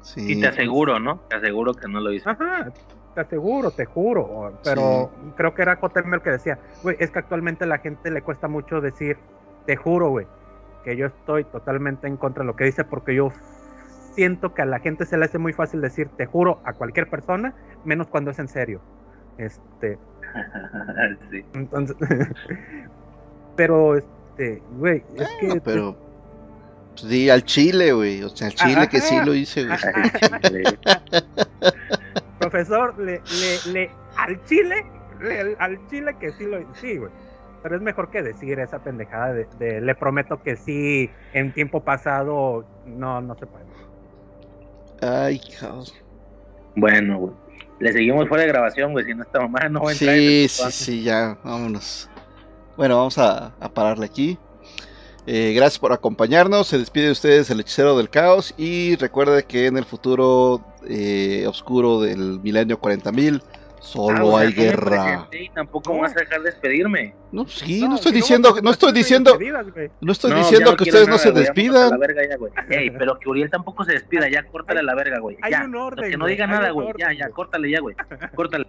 Sí. 0.04 0.34
Y 0.34 0.40
te 0.40 0.48
aseguro, 0.48 1.00
¿no? 1.00 1.22
Te 1.28 1.38
aseguro 1.38 1.74
que 1.74 1.88
no 1.88 2.02
lo 2.02 2.12
hice. 2.12 2.30
Ajá, 2.30 2.72
te 3.16 3.22
aseguro, 3.22 3.72
te 3.72 3.86
juro. 3.86 4.54
Pero 4.64 5.10
creo 5.36 5.56
que 5.56 5.64
era 5.64 5.80
el 5.82 6.22
que 6.22 6.30
decía, 6.30 6.60
güey, 6.84 6.96
es 7.00 7.10
que 7.10 7.18
actualmente 7.18 7.64
a 7.64 7.68
la 7.68 7.80
gente 7.80 8.12
le 8.12 8.22
cuesta 8.22 8.48
mucho 8.48 8.80
decir, 8.80 9.18
te 9.66 9.76
juro, 9.76 10.10
güey, 10.10 10.28
que 10.84 10.96
yo 10.96 11.08
estoy 11.08 11.46
totalmente 11.46 12.06
en 12.06 12.18
contra 12.18 12.44
de 12.44 12.46
lo 12.46 12.56
que 12.56 12.66
dice 12.66 12.84
porque 12.84 13.16
yo 13.16 13.32
siento 14.14 14.54
que 14.54 14.62
a 14.62 14.66
la 14.66 14.78
gente 14.78 15.08
se 15.08 15.18
le 15.18 15.26
hace 15.26 15.40
muy 15.40 15.54
fácil 15.54 15.82
decir, 15.82 16.10
te 16.10 16.28
juro, 16.28 16.62
a 16.64 16.74
cualquier 16.74 17.10
persona, 17.10 17.56
menos 17.84 18.06
cuando 18.06 18.30
es 18.30 18.38
en 18.38 18.48
serio. 18.48 18.80
Este, 19.38 19.98
sí. 21.32 21.44
entonces, 21.54 21.96
pero, 23.56 23.98
este, 23.98 24.62
güey, 24.78 25.04
es 25.16 25.30
que... 25.40 25.62
pero 25.62 25.96
pues, 26.94 27.08
di 27.10 27.30
al 27.30 27.44
Chile, 27.44 27.94
güey. 27.94 28.24
O 28.24 28.30
sea, 28.30 28.48
al 28.48 28.54
Chile 28.54 28.88
que 28.90 29.02
sí 29.02 29.16
lo 29.26 29.34
hice, 29.34 29.66
güey. 29.66 30.64
Profesor, 32.40 32.98
le, 33.00 33.22
le, 33.66 33.72
le, 33.74 33.92
al 34.18 34.44
chile, 34.46 34.86
le- 35.22 35.56
al 35.60 35.80
chile 35.88 36.16
que 36.20 36.32
sí 36.34 36.46
lo 36.46 36.60
sí, 36.76 36.98
güey. 36.98 37.12
Pero 37.64 37.78
es 37.78 37.82
mejor 37.82 38.12
que 38.12 38.22
decir 38.22 38.60
esa 38.60 38.84
pendejada 38.84 39.34
de, 39.34 39.48
de, 39.58 39.80
le 39.80 39.96
prometo 39.96 40.42
que 40.44 40.58
sí, 40.58 41.10
en 41.32 41.54
tiempo 41.54 41.82
pasado, 41.82 42.66
no, 42.86 43.22
no 43.22 43.36
se 43.36 43.46
puede. 43.46 43.64
Ay, 45.02 45.40
cabrón. 45.60 45.86
Bueno, 46.76 47.18
güey. 47.20 47.34
Le 47.84 47.92
seguimos 47.92 48.30
fuera 48.30 48.44
de 48.44 48.48
grabación, 48.48 48.94
güey. 48.94 49.04
Si 49.04 49.14
no, 49.14 49.24
esta 49.24 49.42
mamá 49.42 49.68
no 49.68 49.82
va 49.82 49.90
a 49.90 49.92
entrar. 49.92 50.16
en 50.16 50.22
Sí, 50.22 50.48
sí, 50.48 50.72
sí, 50.72 51.04
ya, 51.04 51.38
vámonos. 51.44 52.10
Bueno, 52.78 52.96
vamos 52.96 53.18
a, 53.18 53.54
a 53.60 53.70
pararle 53.74 54.06
aquí. 54.06 54.38
Eh, 55.28 55.52
gracias 55.54 55.80
por 55.80 55.92
acompañarnos. 55.92 56.70
Se 56.70 56.78
despide 56.78 57.08
de 57.08 57.12
ustedes 57.12 57.50
el 57.50 57.60
hechicero 57.60 57.98
del 57.98 58.10
caos. 58.10 58.54
Y 58.56 58.96
recuerde 58.96 59.44
que 59.44 59.66
en 59.66 59.76
el 59.76 59.84
futuro 59.84 60.64
eh, 60.88 61.44
oscuro 61.46 62.00
del 62.00 62.40
milenio 62.40 62.80
40.000 62.80 63.42
solo 63.84 64.18
Ah, 64.18 64.24
o 64.24 64.38
sea, 64.40 64.48
hay 64.48 64.54
guerra. 64.54 65.28
Y 65.32 65.50
tampoco 65.50 65.98
vas 66.00 66.16
a 66.16 66.20
dejar 66.22 66.42
de 66.42 66.52
despedirme. 66.52 67.14
No, 67.32 67.46
sí, 67.48 67.82
No, 67.82 67.90
no, 67.90 67.96
estoy 67.96 68.14
diciendo, 68.14 68.56
no 68.64 68.72
estoy 68.72 68.92
diciendo, 68.94 69.38
no 70.02 70.12
estoy 70.12 70.34
diciendo 70.34 70.76
que 70.78 70.84
ustedes 70.84 71.08
no 71.08 71.18
se 71.18 71.32
despidan. 71.34 71.90
la 71.92 71.98
verga 71.98 72.22
ya, 72.28 72.38
güey. 72.38 72.54
Ey, 72.70 72.90
pero 72.92 73.20
que 73.20 73.30
Uriel 73.30 73.50
tampoco 73.50 73.84
se 73.84 73.92
despida, 73.94 74.30
ya, 74.30 74.44
córtale 74.48 74.80
a 74.80 74.84
la 74.84 74.96
verga, 74.96 75.20
güey. 75.20 75.38
Hay 75.42 75.52
Ya, 75.52 75.66
un 75.66 75.76
orden, 75.76 76.10
que 76.10 76.18
no 76.18 76.26
diga 76.28 76.48
nada, 76.48 76.72
güey. 76.72 76.88
Ya, 76.98 77.12
ya, 77.14 77.30
córtale 77.30 77.70
ya, 77.70 77.82
güey. 77.82 77.96
Córtale. 78.36 78.66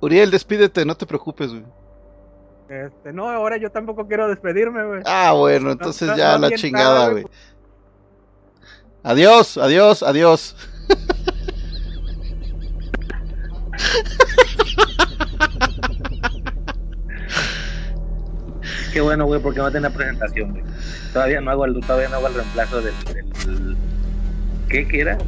Uriel, 0.00 0.30
despídete, 0.30 0.84
no 0.84 0.94
te 0.94 1.06
preocupes, 1.06 1.50
güey. 1.50 1.64
Este, 2.68 3.12
no, 3.12 3.28
ahora 3.28 3.58
yo 3.58 3.70
tampoco 3.70 4.08
quiero 4.08 4.26
despedirme, 4.28 4.84
güey. 4.84 5.02
Ah, 5.04 5.32
bueno, 5.32 5.70
entonces 5.70 6.08
no, 6.08 6.16
ya 6.16 6.32
no 6.38 6.48
la 6.48 6.56
chingada, 6.56 7.10
güey. 7.10 7.24
Adiós, 9.02 9.56
adiós, 9.58 10.02
adiós. 10.02 10.56
Qué 18.92 19.00
bueno, 19.00 19.26
güey, 19.26 19.40
porque 19.40 19.60
no 19.60 19.70
tenía 19.70 19.90
presentación, 19.90 20.52
güey. 20.52 20.64
Todavía 21.12 21.40
no 21.40 21.50
hago 21.50 21.64
el, 21.66 21.80
todavía 21.80 22.08
no 22.08 22.16
hago 22.16 22.28
el 22.28 22.34
reemplazo 22.34 22.80
del, 22.82 22.94
del- 23.04 23.76
¿qué, 24.68 24.88
qué 24.88 25.00
era? 25.00 25.18